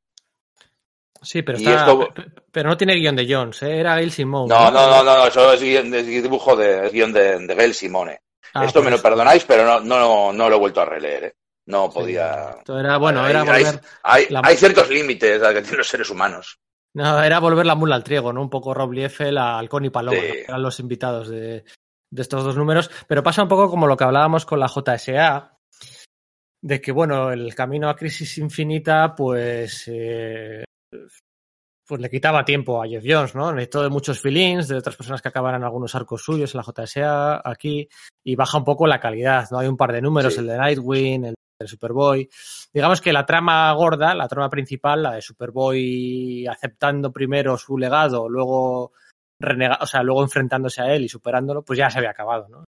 Sí, 1.23 1.43
pero, 1.43 1.59
está, 1.59 1.75
esto- 1.81 2.09
pe- 2.15 2.25
pero 2.51 2.71
no 2.71 2.77
tiene 2.77 2.95
guion 2.95 3.15
de 3.17 3.27
Jones, 3.33 3.63
¿eh? 3.63 3.79
era 3.81 3.97
Gail 3.97 4.11
Simone. 4.11 4.49
No, 4.49 4.71
no, 4.71 4.89
no, 4.89 5.03
no, 5.05 5.27
eso 5.27 5.53
es, 5.53 5.61
guion- 5.63 5.93
es 5.95 6.07
dibujo 6.07 6.57
de, 6.57 6.87
es 6.87 6.93
guion 6.93 7.13
de, 7.13 7.39
de 7.47 7.55
Gail 7.55 7.75
Simone. 7.75 8.21
Ah, 8.55 8.65
Esto 8.65 8.83
me 8.83 8.91
lo 8.91 9.01
perdonáis, 9.03 9.45
pero 9.45 9.65
no, 9.65 9.81
no, 9.81 10.33
no 10.33 10.49
lo 10.49 10.57
he 10.57 10.59
vuelto 10.59 10.81
a 10.81 10.87
releer. 10.87 11.25
¿eh? 11.25 11.35
No 11.67 11.87
Sí, 11.89 11.95
podía. 11.95 12.55
esto 12.59 12.79
era, 12.81 12.97
bueno, 12.97 13.27
era 13.27 13.43
hay, 13.43 13.65
volver, 13.65 13.81
hay- 14.03 14.27
la- 14.31 14.41
hay 14.43 14.57
ciertos 14.57 14.89
límites 14.89 15.43
a 15.43 15.53
que 15.53 15.61
tienen 15.61 15.79
los 15.79 15.89
seres 15.89 16.09
humanos. 16.09 16.59
no, 16.95 17.23
era 17.23 17.39
volver 17.39 17.67
la 17.67 17.75
mula 17.75 17.97
al 17.97 18.03
trigo, 18.05 18.33
¿no? 18.33 18.41
Un 18.41 18.51
poco 18.51 18.73
Rob 18.73 18.93
Liefeld 18.93 19.37
Halcón 19.39 19.85
y 19.85 19.91
Paloma, 19.91 20.17
Sí. 20.19 20.27
¿no? 20.27 20.33
que 20.33 20.43
eran 20.43 20.63
los 20.63 20.81
invitados 20.81 21.29
de, 21.29 21.65
de 22.11 22.23
estos 22.23 22.45
dos 22.45 22.57
números. 22.57 22.91
Pero 23.07 23.23
pasa 23.23 23.43
un 23.43 23.49
poco 23.49 23.71
como 23.71 23.87
lo 23.87 23.97
que 23.97 24.05
hablábamos 24.05 24.45
con 24.45 24.61
la 24.61 24.69
JSA, 24.69 25.57
de 26.63 26.81
que, 26.81 26.93
bueno, 26.93 27.31
el 27.33 27.55
camino 27.55 27.89
a 27.89 27.97
Crisis 27.97 28.39
Infinita, 28.39 29.15
pues, 29.15 29.85
eh, 29.87 30.65
pues 31.87 32.01
le 32.01 32.11
quitaba 32.11 32.45
tiempo 32.45 32.83
a 32.83 32.87
Jeff 32.87 33.05
Jones, 33.07 33.35
¿no? 33.35 33.53
Necesitó 33.53 33.83
de 33.83 33.89
muchos 33.89 34.21
feelings, 34.21 34.69
de 34.69 34.77
otras 34.77 34.95
personas 34.95 35.23
que 35.23 35.29
acabaran 35.29 35.65
algunos 35.65 35.95
arcos 35.95 36.23
suyos 36.23 36.55
en 36.55 36.59
la 36.59 36.65
JSA, 36.65 37.41
aquí, 37.45 37.89
y 38.23 38.37
baja 38.37 38.59
un 38.59 38.65
poco 38.65 38.87
la 38.87 39.01
calidad, 39.01 39.49
¿no? 39.51 39.59
Hay 39.59 39.69
un 39.69 39.77
par 39.77 39.93
de 39.93 40.03
números, 40.03 40.35
Sí. 40.35 40.41
el 40.41 40.47
de 40.47 40.59
Nightwing, 40.59 41.25
el 41.25 41.35
de 41.59 41.67
Superboy. 41.67 42.29
Digamos 42.73 43.01
que 43.01 43.13
la 43.13 43.27
trama 43.27 43.73
gorda, 43.73 44.15
la 44.15 44.29
trama 44.29 44.49
principal, 44.49 45.03
la 45.03 45.13
de 45.13 45.23
Superboy 45.23 46.47
aceptando 46.47 47.11
primero 47.13 47.57
su 47.57 47.77
legado, 47.77 48.29
luego 48.29 48.93
renega 49.41 49.79
o 49.81 49.87
sea, 49.87 50.03
luego 50.03 50.23
enfrentándose 50.23 50.83
a 50.83 50.93
él 50.95 51.03
y 51.05 51.09
superándolo, 51.09 51.63
pues 51.63 51.79
ya 51.79 51.91
se 51.91 51.99
había 51.99 52.11
acabado, 52.11 52.47
¿no? 52.49 52.65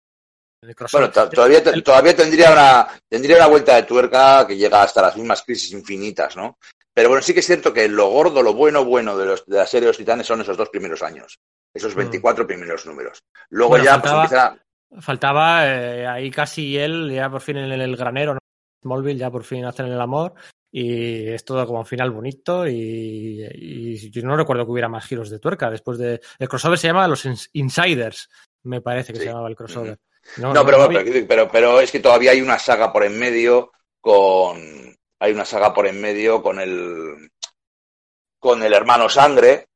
el. 0.63 0.75
Bueno, 0.93 1.11
to- 1.13 1.29
todavía, 1.31 1.59
el- 1.59 1.83
todavía 1.85 2.17
tendría 2.17 2.51
una, 2.53 2.89
tendría 3.09 3.37
una 3.37 3.47
vuelta 3.47 3.77
de 3.77 3.85
tuerca 3.85 4.47
que 4.47 4.57
llega 4.57 4.83
hasta 4.83 5.03
las 5.03 5.17
mismas 5.17 5.43
crisis 5.43 5.73
infinitas, 5.73 6.37
¿no? 6.37 6.59
Pero 6.93 7.09
bueno, 7.11 7.23
sí 7.23 7.35
que 7.35 7.41
es 7.41 7.47
cierto 7.47 7.73
que 7.73 7.89
lo 7.89 8.09
gordo, 8.09 8.43
lo 8.43 8.55
bueno, 8.55 8.85
bueno 8.85 9.17
de, 9.17 9.27
los, 9.27 9.45
de 9.47 9.59
la 9.59 9.67
serie 9.67 9.83
de 9.83 9.91
los 9.91 9.99
titanes 9.99 10.27
son 10.27 10.41
esos 10.41 10.57
dos 10.57 10.71
primeros 10.71 11.03
años. 11.03 11.37
Esos 11.75 11.95
24 11.95 12.47
primeros 12.47 12.87
números. 12.87 13.19
Luego 13.51 13.71
Mm. 13.71 13.73
Bueno, 13.73 13.85
ya 13.85 13.91
faltaba- 14.01 14.21
pues 14.23 14.33
empieza... 14.33 14.63
Faltaba 15.03 15.67
eh, 15.69 16.07
ahí 16.07 16.31
casi 16.31 16.79
él, 16.79 17.13
ya 17.13 17.29
por 17.29 17.43
fin 17.43 17.59
en 17.59 17.71
el 17.73 17.97
granero, 17.97 18.35
¿no? 18.35 18.41
Smallville, 18.83 19.19
ya 19.19 19.31
por 19.31 19.45
fin 19.45 19.65
hacen 19.67 19.87
el 19.87 20.01
amor. 20.01 20.35
Y 20.79 21.29
es 21.29 21.43
todo 21.43 21.67
como 21.67 21.79
un 21.79 21.87
final 21.87 22.11
bonito. 22.11 22.69
Y, 22.69 23.47
y 23.51 24.11
yo 24.11 24.23
no 24.25 24.37
recuerdo 24.37 24.67
que 24.67 24.73
hubiera 24.73 24.91
más 24.91 25.07
giros 25.07 25.31
de 25.31 25.39
tuerca. 25.39 25.71
Después 25.71 25.97
de. 25.97 26.21
El 26.39 26.49
crossover 26.51 26.79
se 26.79 26.89
llama 26.89 27.09
Los 27.09 27.25
Ins- 27.25 27.49
Insiders, 27.55 28.29
me 28.65 28.83
parece 28.83 29.15
que 29.15 29.19
Sí. 29.21 29.25
se 29.25 29.31
llamaba 29.31 29.49
el 29.49 29.57
crossover. 29.57 29.99
No, 30.37 30.53
pero, 30.67 30.77
no 30.79 30.89
vi- 30.89 30.97
pero, 30.97 31.27
pero, 31.27 31.49
pero 31.51 31.81
es 31.81 31.91
que 31.91 32.01
todavía 32.01 32.33
hay 32.33 32.43
una 32.43 32.59
saga 32.59 32.93
por 32.93 33.05
en 33.05 33.19
medio 33.19 33.73
con... 34.03 34.59
Hay 35.19 35.33
una 35.33 35.47
saga 35.47 35.73
por 35.73 35.87
en 35.87 35.99
medio 35.99 36.43
con 36.43 36.61
el... 36.61 37.31
Con 38.39 38.63
el 38.63 38.75
hermano 38.75 39.09
Sangre. 39.09 39.69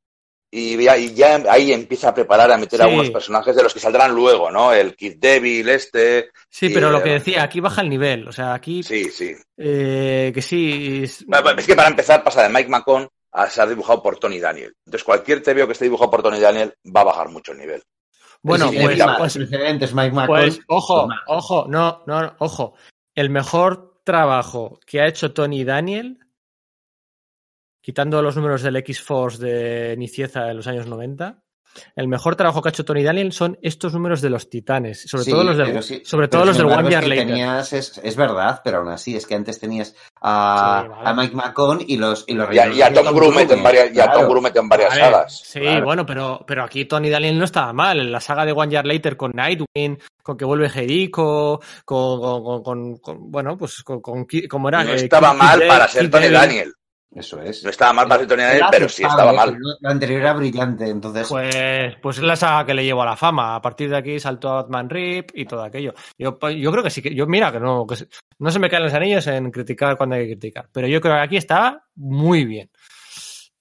Y 0.53 0.75
ya, 0.83 0.97
y 0.97 1.13
ya 1.13 1.41
ahí 1.49 1.71
empieza 1.71 2.09
a 2.09 2.13
preparar 2.13 2.51
a 2.51 2.57
meter 2.57 2.77
Sí. 2.77 2.83
a 2.83 2.85
algunos 2.89 3.09
personajes 3.09 3.55
de 3.55 3.63
los 3.63 3.73
que 3.73 3.79
saldrán 3.79 4.13
luego, 4.13 4.51
¿no? 4.51 4.73
El 4.73 4.97
Kid 4.97 5.15
Devil, 5.17 5.69
este... 5.69 6.29
Sí, 6.49 6.65
y, 6.65 6.73
pero 6.73 6.91
lo 6.91 7.01
que 7.01 7.11
decía, 7.11 7.41
aquí 7.43 7.61
baja 7.61 7.81
el 7.81 7.87
nivel. 7.89 8.27
O 8.27 8.33
sea, 8.33 8.53
aquí. 8.53 8.83
Sí, 8.83 9.05
sí. 9.05 9.33
eh, 9.57 10.31
que 10.33 10.41
sí. 10.41 11.03
es- 11.03 11.25
que 11.65 11.75
para 11.75 11.87
empezar 11.87 12.21
pasa 12.23 12.43
de 12.43 12.49
Mike 12.49 12.69
McCon 12.69 13.07
a 13.31 13.49
ser 13.49 13.69
dibujado 13.69 14.03
por 14.03 14.17
Tony 14.19 14.39
Daniel. 14.39 14.75
Entonces 14.85 15.05
cualquier 15.05 15.41
TVO 15.41 15.67
que 15.67 15.71
esté 15.73 15.85
dibujado 15.85 16.11
por 16.11 16.21
Tony 16.21 16.39
Daniel 16.41 16.73
va 16.93 16.99
a 17.01 17.05
bajar 17.05 17.29
mucho 17.29 17.53
el 17.53 17.59
nivel. 17.59 17.81
Bueno, 18.43 18.69
Sí, 18.69 18.77
pues, 18.81 18.99
pues, 19.19 19.33
precedentes, 19.37 19.93
Mike 19.93 20.11
McCall. 20.15 20.27
Pues, 20.47 20.59
ojo, 20.67 21.07
ojo, 21.27 21.65
no, 21.69 22.03
no, 22.07 22.21
no, 22.23 22.35
ojo. 22.39 22.73
El 23.15 23.29
mejor 23.29 24.01
trabajo 24.03 24.79
que 24.85 24.99
ha 24.99 25.07
hecho 25.07 25.31
Tony 25.31 25.63
Daniel, 25.63 26.17
quitando 27.81 28.21
los 28.21 28.35
números 28.35 28.61
del 28.61 28.75
X-Force 28.77 29.43
de 29.43 29.95
Nicieza 29.97 30.49
en 30.49 30.57
los 30.57 30.67
años 30.67 30.87
90, 30.87 31.41
el 31.95 32.09
mejor 32.09 32.35
trabajo 32.35 32.61
que 32.61 32.67
ha 32.67 32.71
hecho 32.71 32.83
Tony 32.83 33.01
Daniel 33.01 33.31
son 33.31 33.57
estos 33.61 33.93
números 33.93 34.19
de 34.21 34.29
los 34.29 34.49
titanes, 34.49 35.03
sobre 35.09 35.23
Sí, 35.23 35.31
todo 35.31 35.45
los 35.45 35.55
del, 35.55 35.81
sí- 35.81 36.01
sobre 36.03 36.27
todo 36.27 36.43
los 36.43 36.57
del 36.57 36.65
One 36.65 36.83
es 36.83 36.89
Year 36.89 37.07
Later. 37.07 37.27
tenías, 37.27 37.71
es, 37.71 37.97
es 38.03 38.15
verdad, 38.17 38.59
pero 38.61 38.79
aún 38.79 38.89
así 38.89 39.15
es 39.15 39.25
que 39.25 39.35
antes 39.35 39.57
tenías 39.57 39.95
a, 40.21 40.81
Sí, 40.83 40.89
vale. 40.89 41.09
a 41.09 41.13
Mike 41.13 41.33
McCon 41.35 41.79
y 41.87 41.95
los 41.95 42.25
y 42.27 42.33
los 42.33 42.53
Y 42.53 42.59
a, 42.59 42.67
y 42.73 42.81
a 42.81 42.93
Tom 42.93 43.15
Grumet 43.15 43.49
en 43.51 43.63
varias, 43.63 43.95
y 43.95 44.01
a 44.01 44.11
Tom 44.11 44.27
Grumet 44.27 44.53
en 44.57 44.67
varias 44.67 44.89
Vale, 44.89 45.01
sagas. 45.01 45.41
Sí, 45.45 45.59
Claro. 45.61 45.85
bueno, 45.85 46.05
pero, 46.05 46.43
pero 46.45 46.65
aquí 46.65 46.83
Tony 46.83 47.09
Daniel 47.09 47.37
no 47.39 47.45
estaba 47.45 47.71
mal. 47.71 48.01
En 48.01 48.11
la 48.11 48.19
saga 48.19 48.45
de 48.45 48.51
One 48.51 48.69
Year 48.69 48.85
Later 48.85 49.15
con 49.15 49.31
Nightwing, 49.33 49.97
con 50.21 50.35
que 50.35 50.43
vuelve 50.43 50.69
Jericho, 50.69 51.61
con, 51.85 52.19
con, 52.19 52.43
con- 52.43 52.63
con- 52.63 52.97
con- 52.97 53.31
bueno, 53.31 53.57
pues 53.57 53.81
con, 53.83 54.01
como 54.01 54.67
era. 54.67 54.83
No 54.83 54.91
eh, 54.91 54.95
estaba 54.95 55.31
Kid- 55.31 55.37
mal 55.37 55.59
Kid 55.61 55.67
para 55.69 55.87
ser 55.87 56.01
Kid 56.03 56.11
Tony. 56.11 56.27
Daniel. 56.27 56.73
Eso 57.13 57.41
es. 57.41 57.61
No 57.63 57.69
estaba 57.69 57.91
mal 57.91 58.07
para 58.07 58.25
Daniel, 58.25 58.55
Era 58.55 58.69
pero 58.71 58.87
sí 58.87 59.03
estaba 59.03 59.33
mal. 59.33 59.57
La 59.81 59.91
anterior 59.91 60.21
era 60.21 60.33
brillante, 60.33 60.87
entonces. 60.87 61.27
Pues, 61.27 61.97
pues 62.01 62.17
es 62.17 62.23
la 62.23 62.37
saga 62.37 62.65
que 62.65 62.73
le 62.73 62.85
llevó 62.85 63.01
a 63.01 63.05
la 63.07 63.17
fama. 63.17 63.55
A 63.55 63.61
partir 63.61 63.89
de 63.89 63.97
aquí 63.97 64.17
saltó 64.19 64.49
a 64.49 64.61
Batman 64.61 64.89
Rip 64.89 65.31
y 65.33 65.45
todo 65.45 65.61
aquello. 65.63 65.93
Yo, 66.17 66.39
pues, 66.39 66.55
yo 66.55 66.71
creo 66.71 66.83
que 66.83 66.89
sí 66.89 67.01
que, 67.01 67.13
yo 67.13 67.27
mira 67.27 67.51
que 67.51 67.59
no, 67.59 67.85
que 67.85 67.95
no 68.39 68.49
se 68.49 68.59
me 68.59 68.69
caen 68.69 68.83
los 68.83 68.93
anillos 68.93 69.27
en 69.27 69.51
criticar 69.51 69.97
cuando 69.97 70.15
hay 70.15 70.21
que 70.21 70.31
criticar. 70.37 70.69
Pero 70.71 70.87
yo 70.87 71.01
creo 71.01 71.15
que 71.15 71.21
aquí 71.21 71.35
estaba 71.37 71.83
muy 71.95 72.45
bien. 72.45 72.69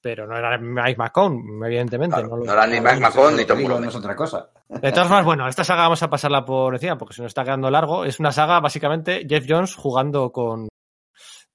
Pero 0.02 0.26
no 0.26 0.36
era 0.36 0.56
Mike 0.56 0.96
McCone, 0.96 1.66
evidentemente. 1.66 2.14
Claro, 2.16 2.28
no 2.28 2.36
lo- 2.38 2.44
no 2.44 2.52
era 2.52 2.66
ni 2.66 2.74
Mike 2.80 2.82
bueno, 2.84 3.00
McCon 3.00 3.26
eso 3.28 3.36
ni 3.36 3.44
Tom 3.46 3.62
Grumet. 3.64 3.90
es 3.90 3.96
otra 3.96 4.16
cosa. 4.16 4.48
De 4.68 4.92
todas 4.92 5.08
formas, 5.08 5.24
bueno, 5.26 5.48
esta 5.48 5.64
saga 5.64 5.82
vamos 5.82 6.02
a 6.02 6.08
pasarla 6.08 6.44
por 6.44 6.72
encima 6.74 6.96
porque 6.96 7.14
se 7.14 7.22
nos 7.22 7.30
está 7.30 7.42
quedando 7.44 7.68
largo. 7.70 8.04
Es 8.04 8.18
una 8.20 8.30
saga, 8.32 8.60
básicamente, 8.60 9.26
Jeff 9.28 9.44
Jones 9.46 9.74
jugando 9.74 10.30
con 10.32 10.68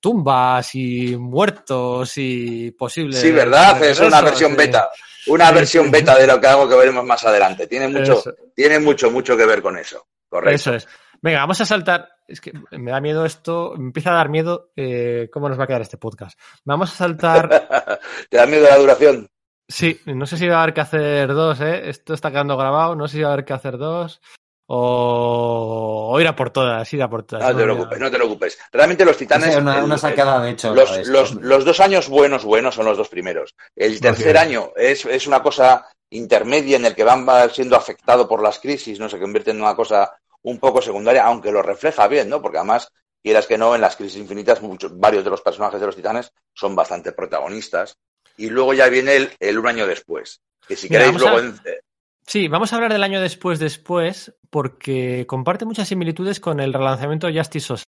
tumbas 0.06 0.76
y 0.76 1.18
muertos 1.18 2.14
y 2.18 2.70
posibles. 2.70 3.20
Sí, 3.20 3.32
¿verdad? 3.32 3.84
Es 3.84 4.00
una 4.00 4.22
versión 4.22 4.56
beta. 4.56 4.88
Una 5.26 5.48
Sí, 5.50 5.56
versión 5.56 5.86
sí. 5.86 5.92
beta 5.92 6.16
de 6.16 6.28
lo 6.28 6.40
que 6.40 6.46
hago 6.46 6.70
que 6.70 6.76
veremos 6.76 7.04
más 7.04 7.26
adelante. 7.26 7.66
Tiene 7.66 7.88
mucho, 7.88 8.20
Eso. 8.20 8.36
tiene 8.56 8.78
mucho, 8.78 9.10
mucho 9.10 9.36
que 9.36 9.48
ver 9.48 9.64
con 9.64 9.80
eso. 9.80 10.06
Correcto. 10.30 10.54
Eso 10.56 10.76
es. 10.76 10.88
Venga, 11.24 11.40
vamos 11.40 11.60
a 11.62 11.66
saltar. 11.66 12.08
Es 12.28 12.40
que 12.40 12.54
me 12.70 12.92
da 12.92 13.02
miedo 13.02 13.26
esto, 13.26 13.74
me 13.78 13.86
empieza 13.86 14.12
a 14.12 14.18
dar 14.18 14.30
miedo 14.30 14.70
eh, 14.76 15.28
cómo 15.34 15.50
nos 15.50 15.60
va 15.60 15.64
a 15.64 15.68
quedar 15.68 15.82
este 15.82 15.98
podcast. 15.98 16.40
Vamos 16.66 16.92
a 16.94 16.96
saltar. 16.98 17.68
¿Te 18.30 18.38
da 18.38 18.46
miedo 18.46 18.68
la 18.70 18.78
duración? 18.78 19.28
Sí, 19.68 20.00
no 20.06 20.28
sé 20.28 20.38
si 20.38 20.48
va 20.48 20.58
a 20.60 20.62
haber 20.62 20.76
que 20.76 20.82
hacer 20.82 21.30
dos, 21.30 21.60
¿eh? 21.62 21.90
Esto 21.90 22.14
está 22.14 22.30
quedando 22.30 22.56
grabado, 22.56 22.96
no 22.96 23.08
sé 23.08 23.18
si 23.18 23.24
va 23.24 23.30
a 23.30 23.34
haber 23.34 23.46
que 23.46 23.54
hacer 23.54 23.80
dos. 23.80 24.22
O, 24.68 26.10
o 26.14 26.20
ir 26.22 26.28
a 26.28 26.36
por 26.36 26.50
todas, 26.50 26.92
ir 26.94 27.02
a 27.04 27.10
por 27.10 27.24
todas. 27.24 27.44
No 27.44 27.50
te 27.50 27.54
voy 27.54 27.64
a- 27.64 27.66
preocupes, 27.76 28.00
no 28.00 28.12
te 28.12 28.18
preocupes. 28.18 28.60
Realmente 28.72 29.06
los 29.06 29.18
titanes. 29.18 29.56
una, 29.58 29.84
una 29.84 29.96
el- 29.96 30.00
sacada 30.00 30.42
de 30.42 30.52
hecho. 30.52 30.74
los, 30.74 30.92
a 30.92 31.02
los, 31.04 31.34
los 31.36 31.66
dos 31.66 31.80
años 31.80 32.10
buenos, 32.10 32.44
buenos 32.44 32.76
son 32.76 32.86
los 32.86 32.98
dos 32.98 33.10
primeros. 33.10 33.56
El 33.76 34.00
tercer 34.00 34.38
año 34.38 34.72
es, 34.76 35.06
es 35.06 35.28
una 35.28 35.42
cosa 35.42 35.88
intermedia 36.10 36.78
en 36.78 36.86
el 36.86 36.96
que 36.96 37.04
van 37.04 37.28
va 37.28 37.48
siendo 37.50 37.76
afectado 37.76 38.28
por 38.28 38.42
las 38.42 38.60
crisis, 38.60 39.00
¿no? 39.00 39.10
Se 39.10 39.20
convierte 39.20 39.52
en 39.52 39.62
una 39.62 39.76
cosa 39.76 40.16
un 40.44 40.60
poco 40.60 40.82
secundaria, 40.82 41.26
aunque 41.26 41.52
lo 41.52 41.62
refleja 41.62 42.08
bien, 42.08 42.30
¿no? 42.30 42.42
Porque 42.42 42.58
además, 42.60 42.88
quieras 43.24 43.48
que 43.48 43.58
no, 43.58 43.74
en 43.76 43.82
las 43.82 43.96
crisis 43.96 44.18
infinitas, 44.18 44.62
muchos, 44.62 44.98
varios 44.98 45.24
de 45.24 45.32
los 45.32 45.42
personajes 45.42 45.80
de 45.80 45.86
los 45.88 45.96
titanes 45.96 46.32
son 46.54 46.76
bastante 46.76 47.12
protagonistas. 47.12 47.98
Y 48.38 48.50
luego 48.50 48.74
ya 48.74 48.88
viene 48.90 49.16
el, 49.16 49.32
el 49.40 49.58
un 49.58 49.68
año 49.68 49.88
después. 49.88 50.42
Que 50.68 50.76
si 50.76 50.88
Mira, 50.90 51.06
queréis 51.06 51.22
a- 51.24 51.26
luego. 51.32 51.40
en- 51.40 51.60
eh, 51.66 51.80
Sí, 52.28 52.48
vamos 52.48 52.74
a 52.74 52.78
hablar 52.78 52.92
del 52.92 53.04
año 53.04 53.22
después 53.22 53.60
después, 53.60 54.36
porque 54.50 55.26
comparte 55.28 55.66
muchas 55.66 55.88
similitudes 55.88 56.40
con 56.40 56.60
el 56.60 56.74
relanzamiento 56.74 57.28
de 57.28 57.38
Justice 57.38 57.68
Society. 57.68 57.92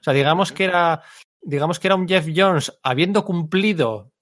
O 0.00 0.02
sea, 0.02 0.14
digamos 0.14 0.52
que 0.52 0.64
era, 0.64 1.02
digamos 1.42 1.78
que 1.78 1.88
era 1.88 1.94
un 1.94 2.08
Jeff 2.08 2.26
Jones 2.34 2.78
habiendo 2.82 3.24
cumplido 3.24 4.12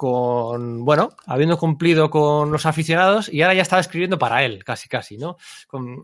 con, 0.00 0.82
bueno, 0.82 1.10
habiendo 1.26 1.58
cumplido 1.58 2.08
con 2.08 2.50
los 2.50 2.64
aficionados 2.64 3.28
y 3.28 3.42
ahora 3.42 3.52
ya 3.52 3.60
estaba 3.60 3.80
escribiendo 3.80 4.18
para 4.18 4.42
él, 4.42 4.64
casi, 4.64 4.88
casi, 4.88 5.18
¿no? 5.18 5.36
Con, 5.66 6.00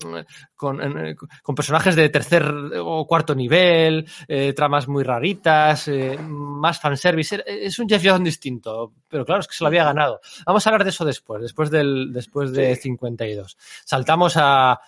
con, 0.55 0.83
en- 0.83 1.17
con 1.43 1.55
personajes 1.55 1.97
de 1.97 2.11
tercer 2.11 2.45
o 2.79 3.07
cuarto 3.07 3.35
nivel, 3.35 4.07
eh, 4.29 4.53
tramas 4.53 4.87
muy 4.87 5.03
raritas, 5.03 5.89
eh, 5.89 6.19
más 6.21 6.79
fanservice. 6.79 7.43
Es 7.47 7.79
un 7.79 7.89
Jeff 7.89 8.03
Jones 8.05 8.23
distinto, 8.25 8.93
pero 9.09 9.25
claro, 9.25 9.41
es 9.41 9.49
que 9.49 9.55
se 9.55 9.65
lo 9.65 9.69
había 9.69 9.85
ganado. 9.85 10.21
Vamos 10.45 10.67
a 10.67 10.69
hablar 10.71 10.85
de 10.85 10.91
eso 10.91 11.07
después, 11.07 11.41
después 11.41 11.71
del, 11.71 12.13
después 12.13 12.53
de 12.53 12.77
Sí. 12.77 12.83
52. 12.83 13.57
Saltamos 13.83 14.35
a, 14.37 14.79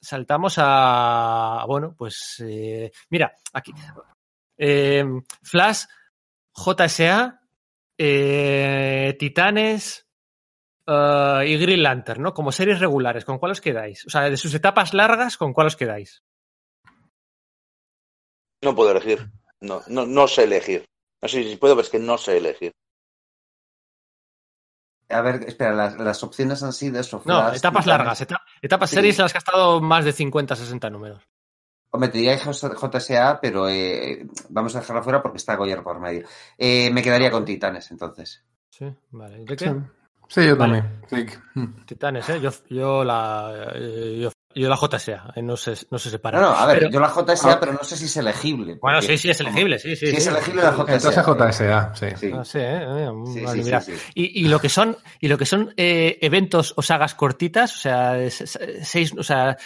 saltamos 0.00 0.54
a, 0.58 1.62
bueno, 1.68 1.94
pues, 1.96 2.42
eh, 2.44 2.90
mira, 3.10 3.32
aquí. 3.52 3.72
Eh, 4.58 5.04
Flash, 5.40 5.84
JSA, 6.52 7.42
eh, 7.98 9.16
Titanes 9.18 10.06
eh, 10.86 11.44
y 11.46 11.56
Green 11.58 11.82
Lantern, 11.82 12.22
¿no? 12.22 12.32
Como 12.34 12.52
series 12.52 12.80
regulares, 12.80 13.24
¿con 13.24 13.38
cuál 13.38 13.52
os 13.52 13.60
quedáis? 13.60 14.04
O 14.06 14.10
sea, 14.10 14.22
de 14.22 14.36
sus 14.36 14.54
etapas 14.54 14.94
largas, 14.94 15.36
¿con 15.36 15.52
cuál 15.52 15.66
os 15.68 15.76
quedáis? 15.76 16.22
no 18.62 18.74
puedo 18.74 18.90
elegir. 18.90 19.30
No, 19.60 19.82
no, 19.86 20.06
no 20.06 20.26
sé 20.26 20.44
elegir. 20.44 20.84
No 21.22 21.28
sé 21.28 21.44
si 21.44 21.56
puedo, 21.56 21.74
pero 21.76 21.84
es 21.84 21.90
que 21.90 21.98
no 22.00 22.18
sé 22.18 22.36
elegir. 22.38 22.72
A 25.08 25.20
ver, 25.20 25.44
espera, 25.46 25.72
las, 25.72 25.96
las 25.98 26.22
opciones 26.24 26.62
han 26.64 26.72
sido 26.72 26.98
eso. 26.98 27.22
No, 27.26 27.52
etapas 27.52 27.86
largas, 27.86 28.20
eta- 28.22 28.42
etapas 28.60 28.90
Sí. 28.90 28.96
series 28.96 29.18
en 29.18 29.22
las 29.24 29.32
que 29.32 29.38
ha 29.38 29.44
estado 29.46 29.80
más 29.80 30.04
de 30.04 30.12
50, 30.12 30.56
60 30.56 30.90
números. 30.90 31.22
Hombre, 31.96 32.10
te 32.10 32.18
diría 32.18 32.38
JSA, 32.38 33.40
pero 33.40 33.68
eh, 33.68 34.26
vamos 34.50 34.76
a 34.76 34.80
dejarla 34.80 35.02
fuera 35.02 35.22
porque 35.22 35.38
está 35.38 35.56
Goyer 35.56 35.82
por 35.82 35.98
medio. 35.98 36.26
Eh, 36.58 36.90
me 36.92 37.02
quedaría 37.02 37.30
con 37.30 37.44
Titanes, 37.44 37.90
entonces. 37.90 38.42
Sí, 38.70 38.86
vale. 39.10 39.38
¿De 39.44 39.56
Sí, 39.58 39.64
qué? 39.64 39.74
Sí, 40.28 40.44
yo 40.46 40.56
Vale. 40.56 40.82
también. 41.08 41.28
Sí. 41.32 41.38
Mm. 41.54 41.84
Titanes, 41.86 42.28
¿eh? 42.28 42.40
Yo, 42.40 42.50
yo 42.68 43.04
la, 43.04 43.72
eh, 43.76 44.18
yo, 44.20 44.32
yo 44.56 44.68
la 44.68 44.76
JSA, 44.76 45.32
eh, 45.36 45.40
no 45.42 45.56
se, 45.56 45.74
no 45.90 45.98
se 45.98 46.10
separa. 46.10 46.40
No, 46.40 46.50
no, 46.50 46.56
a 46.56 46.66
ver, 46.66 46.78
Pero- 46.80 46.90
yo 46.90 46.98
la 47.00 47.08
JSA, 47.08 47.52
Ah. 47.52 47.60
pero 47.60 47.72
no 47.74 47.84
sé 47.84 47.96
si 47.96 48.06
es 48.06 48.16
elegible. 48.16 48.76
Bueno, 48.82 49.00
sí, 49.00 49.16
sí, 49.16 49.30
es 49.30 49.38
elegible, 49.40 49.78
sí, 49.78 49.94
sí. 49.94 50.08
Si 50.08 50.16
es 50.16 50.24
sí. 50.24 50.28
elegible 50.30 50.62
la 50.64 50.72
JSA. 50.72 50.94
Entonces 50.94 51.24
JSA, 51.24 51.94
sí. 51.94 52.06
Sí, 52.16 52.30
Ah, 52.34 52.44
sí, 52.44 52.58
eh, 52.58 52.82
eh, 52.82 53.10
sí, 53.32 53.40
vale, 53.40 53.58
sí, 53.60 53.64
mira. 53.64 53.80
sí, 53.80 53.96
sí. 53.96 54.10
Y, 54.14 54.44
y 54.44 54.48
lo 54.48 54.58
que 54.58 54.68
son, 54.68 54.96
y 55.20 55.28
lo 55.28 55.38
que 55.38 55.46
son 55.46 55.72
eh, 55.76 56.18
eventos 56.20 56.74
o 56.76 56.82
sagas 56.82 57.14
cortitas, 57.14 57.74
o 57.76 57.78
sea, 57.78 58.16
seis, 58.30 59.14
o 59.16 59.22
sea, 59.22 59.56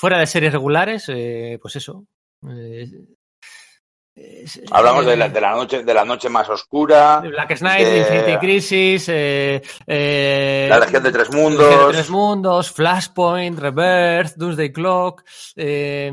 fuera 0.00 0.18
de 0.18 0.26
series 0.26 0.52
regulares, 0.52 1.04
eh, 1.08 1.58
pues 1.60 1.76
eso. 1.76 2.06
eh, 2.48 2.88
es- 4.14 4.60
Hablamos 4.70 5.04
eh, 5.06 5.10
de 5.10 5.16
la, 5.16 5.28
de 5.28 5.40
la 5.42 5.50
noche, 5.52 5.82
de 5.84 5.94
la 5.94 6.04
noche 6.06 6.28
más 6.30 6.48
oscura, 6.48 7.20
Black 7.20 7.58
Knight, 7.58 7.86
de- 7.86 7.98
Infinity 7.98 8.38
Crisis, 8.38 9.08
eh, 9.10 9.62
eh, 9.86 10.66
la 10.70 10.78
Legión 10.78 11.02
de 11.02 11.12
Tres 11.12 11.28
Legión 11.28 11.52
de 11.52 11.64
Mundos. 11.66 11.92
Tres 11.92 12.10
Mundos, 12.10 12.72
Flashpoint, 12.72 13.58
Rebirth, 13.58 14.36
Doomsday 14.36 14.72
Clock, 14.72 15.22
eh, 15.56 16.10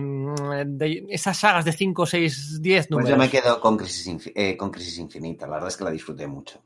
de- 0.67 1.05
esas 1.09 1.37
sagas 1.37 1.63
de 1.63 1.71
5, 1.71 2.05
6, 2.05 2.61
10 2.61 2.87
Pues 2.87 2.89
números. 2.91 3.09
yo 3.11 3.17
me 3.17 3.29
quedo 3.29 3.59
con 3.61 3.77
Crisis, 3.77 4.31
eh, 4.35 4.57
con 4.57 4.69
Crisis 4.69 4.97
Infinita. 4.99 5.47
La 5.47 5.53
verdad 5.53 5.69
es 5.69 5.77
que 5.77 5.83
la 5.85 5.91
disfruté 5.91 6.27
mucho. 6.27 6.61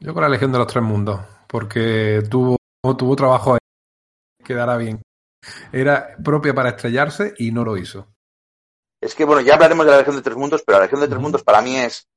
Yo 0.00 0.12
con 0.12 0.22
la 0.24 0.28
Legión 0.28 0.50
de 0.50 0.58
los 0.58 0.66
Tres 0.66 0.82
Mundos, 0.82 1.20
porque 1.48 2.22
tuvo, 2.28 2.56
tuvo 2.98 3.14
trabajo 3.16 3.54
ahí, 3.54 4.44
quedará 4.44 4.76
bien. 4.76 5.00
Era 5.72 6.16
propia 6.22 6.54
para 6.54 6.70
estrellarse 6.70 7.34
y 7.38 7.52
no 7.52 7.64
lo 7.64 7.76
hizo. 7.76 8.14
Es 9.00 9.14
que, 9.14 9.24
bueno, 9.24 9.42
ya 9.42 9.54
hablaremos 9.54 9.84
de 9.84 9.92
la 9.92 9.98
Legión 9.98 10.16
de 10.16 10.22
Tres 10.22 10.36
Mundos, 10.36 10.62
pero 10.64 10.78
la 10.78 10.84
Legión 10.84 11.00
de 11.00 11.08
Tres 11.08 11.20
Mundos 11.20 11.42
para 11.42 11.60
mí 11.60 11.76
es 11.76 12.08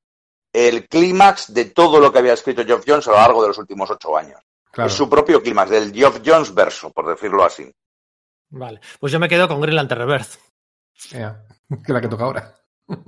el 0.54 0.88
clímax 0.88 1.54
de 1.54 1.66
todo 1.66 2.00
lo 2.00 2.12
que 2.12 2.20
había 2.20 2.34
escrito 2.34 2.64
Geoff 2.66 2.86
Jones 2.88 3.08
a 3.08 3.12
lo 3.12 3.18
largo 3.18 3.42
de 3.42 3.50
los 3.50 3.58
últimos 3.58 3.92
ocho 3.92 4.18
años. 4.18 4.40
Claro. 4.72 4.90
Es 4.90 4.96
su 4.96 5.10
propio 5.10 5.42
clímax, 5.42 5.70
del 5.70 5.94
Geoff 5.94 6.22
Jones 6.26 6.54
verso, 6.54 6.92
por 6.92 7.08
decirlo 7.08 7.44
así. 7.44 7.70
Vale. 8.50 8.80
Pues 9.00 9.12
yo 9.12 9.20
me 9.20 9.28
quedo 9.28 9.48
con 9.48 9.60
Green 9.60 9.76
Lantern 9.76 10.08
Rebirth. 10.08 10.40
Ea, 11.12 11.44
que 11.86 11.94
la 11.94 12.02
que 12.02 12.08
toca 12.08 12.24
ahora. 12.24 12.56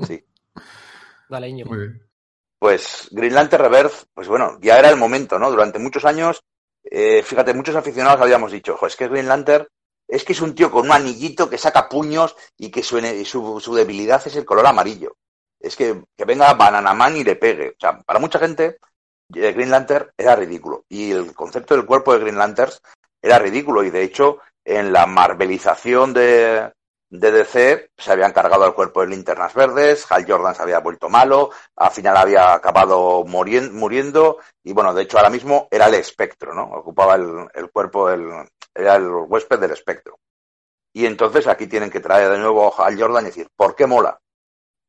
Sí. 0.05 0.23
Dale, 1.29 1.47
Íñigo. 1.47 1.69
Muy 1.69 1.79
bien. 1.79 2.09
Pues 2.57 3.07
Green 3.11 3.33
Lantern 3.33 3.63
Rebirth, 3.63 4.07
pues 4.13 4.27
bueno, 4.27 4.57
ya 4.61 4.77
era 4.77 4.89
el 4.89 4.97
momento, 4.97 5.39
¿no? 5.39 5.49
Durante 5.49 5.79
muchos 5.79 6.03
años, 6.03 6.43
eh, 6.83 7.23
fíjate, 7.23 7.53
muchos 7.53 7.75
aficionados 7.75 8.19
habíamos 8.19 8.51
dicho, 8.51 8.75
"Jo, 8.75 8.87
es 8.87 8.97
que 8.97 9.07
Green 9.07 9.29
Lantern 9.29 9.65
es 10.09 10.23
que 10.25 10.33
es 10.33 10.41
un 10.41 10.55
tío 10.55 10.71
con 10.71 10.87
un 10.87 10.91
anillito 10.91 11.49
que 11.49 11.57
saca 11.57 11.87
puños 11.87 12.35
y 12.57 12.71
que 12.71 12.83
su, 12.83 12.99
su, 13.25 13.59
su 13.61 13.75
debilidad 13.75 14.21
es 14.25 14.35
el 14.35 14.45
color 14.45 14.67
amarillo. 14.67 15.15
Es 15.59 15.75
que, 15.75 16.03
que 16.17 16.25
venga 16.25 16.53
Banana 16.53 16.93
Man 16.93 17.15
y 17.17 17.23
le 17.23 17.35
pegue. 17.37 17.69
O 17.69 17.79
sea, 17.79 17.99
para 17.99 18.19
mucha 18.19 18.39
gente, 18.39 18.77
eh, 19.35 19.51
Green 19.53 19.71
Lantern 19.71 20.09
era 20.17 20.35
ridículo. 20.35 20.83
Y 20.89 21.11
el 21.11 21.33
concepto 21.33 21.75
del 21.75 21.85
cuerpo 21.85 22.13
de 22.13 22.19
Green 22.19 22.37
Lanterns 22.37 22.81
era 23.21 23.39
ridículo. 23.39 23.83
Y 23.83 23.89
de 23.91 24.03
hecho, 24.03 24.39
en 24.65 24.91
la 24.93 25.05
marvelización 25.05 26.13
de, 26.13 26.71
de 27.09 27.31
DC 27.31 27.89
se 27.97 28.11
habían 28.11 28.31
cargado 28.33 28.65
el 28.65 28.73
cuerpo 28.73 29.01
de 29.01 29.07
linternas 29.07 29.53
verdes, 29.53 30.05
Hal 30.11 30.25
Jordan 30.27 30.55
se 30.55 30.61
había 30.63 30.79
vuelto 30.79 31.09
malo, 31.09 31.49
al 31.75 31.91
final 31.91 32.15
había 32.17 32.53
acabado 32.53 33.23
morien- 33.25 33.71
muriendo 33.71 34.37
y 34.63 34.73
bueno, 34.73 34.93
de 34.93 35.03
hecho 35.03 35.17
ahora 35.17 35.29
mismo 35.31 35.67
era 35.71 35.87
el 35.87 35.95
espectro, 35.95 36.53
¿no? 36.53 36.63
Ocupaba 36.63 37.15
el, 37.15 37.47
el 37.53 37.71
cuerpo, 37.71 38.09
del, 38.09 38.29
era 38.79 38.95
el 38.95 39.07
huésped 39.09 39.59
del 39.59 39.71
espectro. 39.71 40.19
Y 40.93 41.05
entonces 41.05 41.47
aquí 41.47 41.67
tienen 41.67 41.91
que 41.91 41.99
traer 41.99 42.31
de 42.31 42.39
nuevo 42.39 42.67
a 42.67 42.89
Jordan 42.95 43.25
y 43.25 43.27
decir, 43.27 43.47
¿por 43.55 43.75
qué 43.75 43.85
mola? 43.85 44.19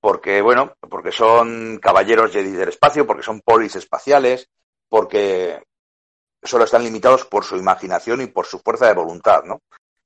Porque, 0.01 0.41
bueno, 0.41 0.75
porque 0.89 1.13
son 1.13 1.79
caballeros 1.79 2.33
Jedi 2.33 2.53
del 2.53 2.71
espacio, 2.71 3.07
porque 3.07 3.23
son 3.23 3.41
polis 3.43 3.77
espaciales, 3.77 4.49
porque 4.89 5.63
solo 6.43 6.65
están 6.65 6.83
limitados 6.83 7.27
por 7.27 7.45
su 7.45 7.57
imaginación 7.57 8.23
y 8.23 8.27
por 8.27 8.47
su 8.47 8.61
fuerza 8.61 8.87
de 8.87 8.95
voluntad, 8.95 9.43
¿no? 9.45 9.61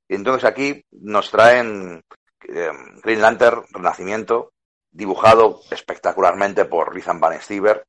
Y 0.08 0.16
entonces 0.16 0.44
aquí 0.44 0.84
nos 0.90 1.30
traen 1.30 2.02
eh, 2.48 2.70
Green 3.02 3.22
Lantern 3.22 3.64
Renacimiento, 3.70 4.52
dibujado 4.90 5.60
espectacularmente 5.70 6.64
por 6.64 6.92
Rizan 6.92 7.20
Van 7.20 7.40
Stieber. 7.40 7.84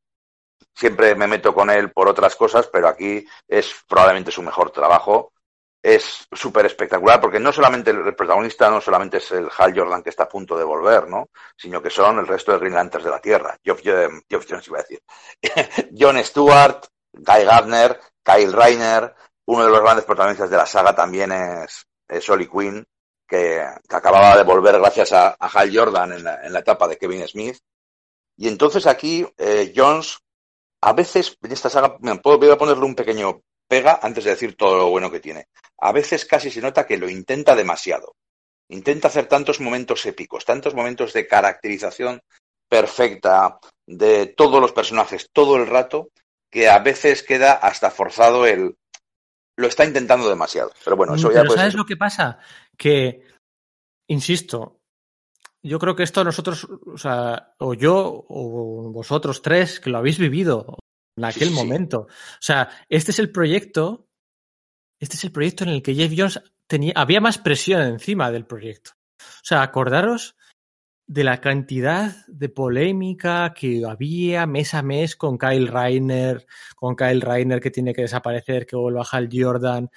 Siempre 0.73 1.15
me 1.15 1.27
meto 1.27 1.53
con 1.53 1.69
él 1.69 1.91
por 1.91 2.07
otras 2.07 2.35
cosas, 2.35 2.67
pero 2.67 2.87
aquí 2.87 3.25
es 3.47 3.73
probablemente 3.87 4.31
su 4.31 4.41
mejor 4.41 4.71
trabajo. 4.71 5.31
Es 5.87 6.27
súper 6.31 6.65
espectacular 6.65 7.21
porque 7.21 7.39
no 7.39 7.51
solamente 7.51 7.91
el, 7.91 8.15
protagonista, 8.15 8.71
no 8.71 8.81
solamente 8.81 9.17
es 9.17 9.31
el 9.33 9.47
Hal 9.55 9.71
Jordan 9.77 10.01
que 10.01 10.09
está 10.09 10.23
a 10.23 10.27
punto 10.27 10.57
de 10.57 10.63
volver, 10.63 11.07
¿no? 11.07 11.29
Sino 11.55 11.79
que 11.79 11.91
son 11.91 12.17
el 12.17 12.25
resto 12.25 12.51
de 12.51 12.57
Green 12.57 12.73
Lanterns 12.73 13.05
de 13.05 13.11
la 13.11 13.21
Tierra. 13.21 13.55
Geoff, 13.63 13.81
eh, 13.85 14.09
Geoff 14.27 14.47
Jones 14.49 14.67
iba 14.67 14.79
a 14.79 14.81
decir. 14.81 15.03
John 15.95 16.17
Stewart, 16.23 16.87
Guy 17.13 17.45
Gardner, 17.45 17.99
Kyle 18.23 18.51
Reiner, 18.51 19.13
uno 19.45 19.63
de 19.63 19.69
los 19.69 19.79
grandes 19.79 20.05
protagonistas 20.05 20.49
de 20.49 20.57
la 20.57 20.65
saga 20.65 20.95
también 20.95 21.31
es, 21.31 21.85
es 22.07 22.27
Oli 22.31 22.47
Quinn, 22.47 22.83
que, 23.27 23.63
que 23.87 23.95
acababa 23.95 24.35
de 24.37 24.43
volver 24.43 24.79
gracias 24.79 25.13
a, 25.13 25.37
a 25.39 25.47
Hal 25.47 25.71
Jordan 25.71 26.13
en 26.13 26.23
la, 26.23 26.43
en 26.47 26.51
la 26.51 26.59
etapa 26.61 26.87
de 26.87 26.97
Kevin 26.97 27.27
Smith. 27.27 27.59
Y 28.37 28.47
entonces 28.47 28.87
aquí 28.87 29.23
eh, 29.37 29.71
Jones, 29.75 30.17
a 30.81 30.93
veces 30.93 31.37
en 31.43 31.51
esta 31.51 31.69
saga, 31.69 31.95
me 31.99 32.15
puedo, 32.15 32.39
voy 32.39 32.49
a 32.49 32.57
ponerle 32.57 32.85
un 32.85 32.95
pequeño 32.95 33.39
pega 33.67 33.99
antes 34.01 34.23
de 34.23 34.31
decir 34.31 34.55
todo 34.55 34.77
lo 34.77 34.89
bueno 34.89 35.11
que 35.11 35.19
tiene. 35.19 35.47
A 35.79 35.91
veces 35.91 36.25
casi 36.25 36.51
se 36.51 36.61
nota 36.61 36.85
que 36.87 36.97
lo 36.97 37.09
intenta 37.09 37.55
demasiado. 37.55 38.13
Intenta 38.69 39.09
hacer 39.09 39.27
tantos 39.27 39.59
momentos 39.59 40.05
épicos, 40.05 40.45
tantos 40.45 40.73
momentos 40.73 41.13
de 41.13 41.27
caracterización 41.27 42.21
perfecta 42.69 43.59
de 43.87 44.25
todos 44.27 44.59
los 44.59 44.71
personajes 44.71 45.29
todo 45.31 45.57
el 45.57 45.67
rato, 45.67 46.09
que 46.51 46.69
a 46.69 46.79
veces 46.79 47.23
queda 47.23 47.53
hasta 47.53 47.91
forzado 47.91 48.45
el... 48.47 48.75
Lo 49.57 49.67
está 49.67 49.85
intentando 49.85 50.27
demasiado. 50.27 50.71
Pero 50.83 50.97
bueno, 50.97 51.15
eso 51.15 51.29
ya 51.29 51.35
Pero 51.41 51.47
puede 51.47 51.59
¿sabes 51.59 51.73
ser. 51.73 51.79
lo 51.79 51.85
que 51.85 51.95
pasa? 51.95 52.39
Que, 52.77 53.23
insisto, 54.09 54.79
yo 55.63 55.79
creo 55.79 55.95
que 55.95 56.03
esto 56.03 56.23
nosotros, 56.23 56.67
o 56.85 56.97
sea, 56.97 57.53
o 57.59 57.73
yo, 57.73 58.25
o 58.27 58.91
vosotros 58.91 59.41
tres, 59.41 59.79
que 59.79 59.89
lo 59.89 59.97
habéis 59.99 60.17
vivido 60.19 60.77
en 61.17 61.25
aquel 61.25 61.49
Sí, 61.49 61.53
sí. 61.53 61.55
momento. 61.55 61.99
O 62.01 62.41
sea, 62.41 62.69
este 62.89 63.11
es 63.11 63.19
el 63.19 63.31
proyecto, 63.31 64.07
este 65.05 65.17
es 65.17 65.23
el 65.23 65.31
proyecto 65.31 65.63
en 65.63 65.69
el 65.69 65.83
que 65.83 65.93
Jeff 65.93 66.11
Jones 66.17 66.41
tenía, 66.65 66.93
había 66.95 67.21
más 67.21 67.37
presión 67.37 67.81
encima 67.83 68.31
del 68.31 68.47
proyecto. 68.47 68.91
O 69.19 69.43
sea, 69.43 69.61
acordaros 69.61 70.35
de 71.05 71.23
la 71.23 71.39
cantidad 71.39 72.25
de 72.27 72.49
polémica 72.49 73.53
que 73.53 73.83
había 73.87 74.47
mes 74.47 74.73
a 74.73 74.81
mes 74.81 75.15
con 75.15 75.37
Kyle 75.37 75.67
Reiner, 75.67 76.47
con 76.75 76.95
Kyle 76.95 77.21
Reiner 77.21 77.59
que 77.61 77.69
tiene 77.69 77.93
que 77.93 78.01
desaparecer, 78.01 78.65
que 78.65 78.75
vuelva 78.75 79.05
Hal 79.09 79.29
Jordan, 79.31 79.91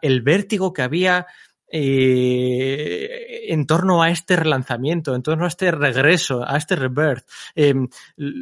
el 0.00 0.22
vértigo 0.22 0.72
que 0.72 0.82
había 0.82 1.26
eh, 1.68 3.46
en 3.48 3.66
torno 3.66 4.02
a 4.02 4.10
este 4.10 4.36
relanzamiento, 4.36 5.14
en 5.14 5.22
torno 5.22 5.44
a 5.44 5.48
este 5.48 5.70
regreso, 5.70 6.44
a 6.46 6.56
este 6.56 6.76
rebirth. 6.76 7.26
Eh, 7.54 7.74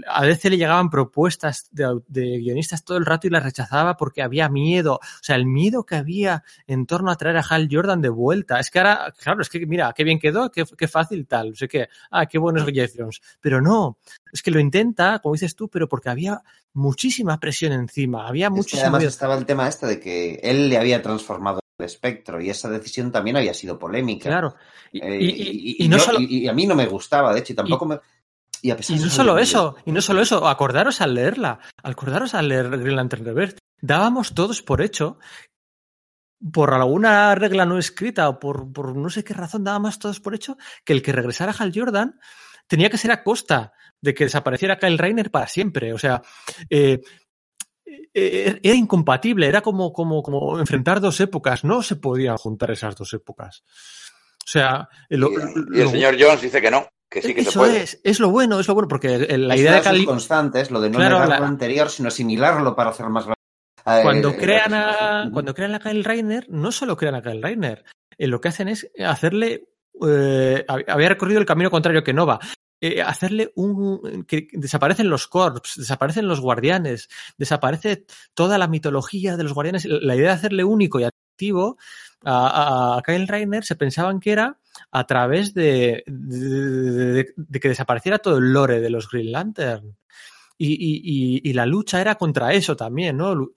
a 0.09 0.25
DC 0.25 0.51
le 0.51 0.57
llegaban 0.57 0.91
propuestas 0.91 1.69
de, 1.71 2.01
de 2.07 2.39
guionistas 2.39 2.85
todo 2.85 2.99
el 2.99 3.07
rato 3.07 3.27
y 3.27 3.31
las 3.31 3.43
rechazaba 3.43 3.97
porque 3.97 4.23
había 4.23 4.49
miedo. 4.49 4.95
O 4.95 5.23
sea, 5.23 5.37
el 5.37 5.47
miedo 5.47 5.85
que 5.85 5.97
había 5.97 6.45
en 6.67 6.87
torno 6.87 7.11
a 7.11 7.17
traer 7.17 7.37
a 7.37 7.45
Hal 7.49 7.69
Jordan 7.71 8.01
de 8.01 8.09
vuelta. 8.09 8.61
Es 8.61 8.71
que 8.71 8.79
ahora, 8.79 9.13
claro, 9.19 9.43
es 9.43 9.49
que 9.49 9.67
mira, 9.67 9.93
qué 9.95 10.05
bien 10.05 10.19
quedó, 10.19 10.51
qué, 10.51 10.65
qué 10.77 10.89
fácil 10.89 11.27
tal. 11.27 11.51
No 11.51 11.57
sé 11.57 11.69
qué, 11.69 11.89
ah, 12.11 12.27
qué 12.27 12.39
bueno 12.39 12.61
es 12.61 12.73
Jeff 12.73 12.93
Jones. 12.97 13.21
Pero 13.41 13.61
no, 13.61 13.99
es 14.33 14.43
que 14.43 14.51
lo 14.51 14.61
intenta, 14.61 15.19
como 15.21 15.35
dices 15.35 15.55
tú, 15.55 15.69
pero 15.69 15.89
porque 15.89 16.11
había 16.11 16.43
muchísima 16.73 17.39
presión 17.39 17.73
encima, 17.73 18.27
había 18.27 18.51
Es 18.57 18.67
que 18.67 18.81
además 18.81 19.05
estaba 19.05 19.37
el 19.37 19.47
tema 19.47 19.69
este 19.69 19.87
de 19.87 20.01
que 20.01 20.41
él 20.43 20.69
le 20.69 20.79
había 20.79 21.03
transformado 21.03 21.64
el 21.79 21.87
espectro 21.87 22.41
y 22.41 22.51
esa 22.51 22.69
decisión 22.71 23.11
también 23.11 23.37
había 23.37 23.55
sido 23.55 23.79
polémica. 23.79 24.29
Claro. 24.29 24.55
Y, 24.93 25.01
Eh, 25.03 25.19
y- 25.21 25.77
y- 25.81 25.85
y 25.85 25.89
no 25.89 25.99
solo, 25.99 26.19
a 26.19 26.53
mí 26.53 26.67
no 26.67 26.75
me 26.75 26.87
gustaba, 26.87 27.33
de 27.35 27.41
hecho, 27.41 27.53
y 27.53 27.57
tampoco 27.57 27.85
me. 27.87 27.99
Y, 28.63 28.71
a 28.71 28.77
pesar 28.77 28.95
Y 28.97 28.99
de 28.99 29.05
no 29.05 29.09
eso, 29.09 29.17
solo 29.17 29.39
eso, 29.39 29.77
y 29.85 29.93
no 29.93 30.01
solo 30.01 30.23
eso, 30.23 30.47
acordaros 30.49 31.01
al 31.01 31.15
leerla, 31.15 31.59
acordaros 31.83 32.35
al 32.35 32.49
leer 32.49 32.71
Green 32.71 32.97
Lantern 32.97 33.25
Rebirth. 33.25 33.59
Dábamos 33.81 34.35
todos 34.35 34.63
por 34.63 34.81
hecho, 34.81 35.19
por 36.53 36.73
alguna 36.73 37.35
regla 37.35 37.67
no 37.67 37.77
escrita 37.79 38.29
o 38.29 38.39
por, 38.39 38.73
por 38.73 38.97
no 38.97 39.11
sé 39.11 39.25
qué 39.25 39.35
razón, 39.35 39.65
dábamos 39.65 39.99
todos 39.99 40.21
por 40.21 40.35
hecho 40.35 40.57
que 40.85 40.93
el 40.93 41.03
que 41.03 41.13
regresara 41.13 41.55
Hal 41.59 41.73
Jordan 41.75 42.19
tenía 42.67 42.89
que 42.89 42.99
ser 42.99 43.11
a 43.11 43.23
costa 43.23 43.73
de 44.01 44.15
que 44.15 44.25
desapareciera 44.25 44.79
Kyle 44.79 44.99
Reiner 44.99 45.31
para 45.31 45.47
siempre. 45.49 45.93
O 45.93 45.99
sea, 45.99 46.23
eh, 46.71 47.01
era 48.13 48.75
incompatible, 48.77 49.47
era 49.47 49.61
como, 49.61 49.93
como, 49.93 50.23
como 50.23 50.59
enfrentar 50.59 51.01
dos 51.01 51.21
épocas, 51.21 51.65
no 51.65 51.83
se 51.83 51.97
podían 51.97 52.37
juntar 52.37 52.71
esas 52.71 52.97
dos 52.97 53.13
épocas. 53.15 53.63
O 53.67 54.47
sea, 54.47 54.89
lo- 55.09 55.31
Y, 55.31 55.35
y 55.35 55.37
lo- 55.79 55.83
el 55.85 55.89
señor 55.91 56.17
Jones 56.21 56.43
dice 56.43 56.61
que 56.61 56.71
no, 56.71 56.87
que 57.11 57.23
sí 57.23 57.35
que 57.35 57.43
se 57.43 57.49
eso 57.51 57.61
puede. 57.61 57.83
es, 57.83 58.01
es 58.05 58.21
lo 58.21 58.31
bueno, 58.31 58.61
es 58.61 58.69
lo 58.69 58.75
bueno, 58.75 58.89
porque 58.89 59.15
eh, 59.15 59.39
la 59.39 59.55
es 59.55 59.61
idea 59.61 59.73
de 59.77 59.83
sus 59.83 59.93
Kyle, 59.93 60.05
constantes, 60.07 60.71
lo 60.71 60.81
de 60.81 60.91
no 60.91 60.99
Claro, 60.99 61.15
negar 61.17 61.29
la- 61.29 61.39
lo 61.41 61.47
anterior, 61.47 61.89
sino 61.91 62.09
asimilarlo 62.09 62.75
para 62.77 62.91
hacer 62.91 63.09
más 63.09 63.25
grande. 63.25 63.35
Eh, 63.87 64.01
cuando 64.03 64.31
eh, 64.31 64.37
crean 64.39 64.73
eh, 64.73 64.77
a, 64.77 65.29
cuando 65.33 65.55
crean 65.55 65.75
a 65.75 65.79
Kyle 65.81 66.05
Reiner, 66.05 66.47
no 66.51 66.73
solo 66.73 66.97
crean 66.97 67.15
a 67.17 67.23
Kyle 67.23 67.43
Reiner, 67.43 67.85
eh, 68.17 68.27
lo 68.27 68.41
que 68.41 68.49
hacen 68.49 68.69
es 68.69 68.91
hacerle, 69.05 69.69
eh, 70.07 70.65
hab- 70.69 70.85
había 70.89 71.09
recorrido 71.11 71.39
el 71.41 71.47
camino 71.47 71.71
contrario 71.71 72.03
que 72.05 72.13
Nova, 72.15 72.39
eh, 72.87 73.03
hacerle 73.03 73.53
un, 73.57 74.25
que 74.27 74.49
desaparecen 74.53 75.09
los 75.09 75.27
corps, 75.29 75.61
desaparecen 75.77 76.29
los 76.29 76.41
guardianes, 76.41 77.09
desaparece 77.39 78.05
toda 78.35 78.59
la 78.59 78.69
mitología 78.69 79.37
de 79.37 79.43
los 79.45 79.55
guardianes, 79.55 79.85
la 79.87 80.17
idea 80.17 80.29
de 80.31 80.35
hacerle 80.37 80.65
único 80.65 81.01
y 81.01 81.05
activo 81.05 81.79
a, 82.25 82.97
a 82.99 83.03
Kyle 83.03 83.27
Reiner 83.29 83.65
se 83.65 83.77
pensaban 83.77 84.21
que 84.21 84.33
era 84.33 84.59
a 84.93 85.07
través 85.07 85.55
de, 85.55 86.03
de- 86.07 86.51
de- 86.51 87.35
de 87.37 87.61
que 87.61 87.69
desapareciera 87.69 88.19
todo 88.19 88.39
el 88.39 88.53
lore 88.53 88.81
de 88.81 88.91
los 88.91 89.09
Green 89.11 89.33
Lantern. 89.33 89.97
Y, 90.57 90.69
y- 90.75 91.01
y- 91.45 91.51
y 91.51 91.53
la 91.53 91.67
lucha 91.67 92.01
era 92.01 92.15
contra 92.15 92.53
eso 92.55 92.77
también, 92.77 93.17
¿no? 93.17 93.51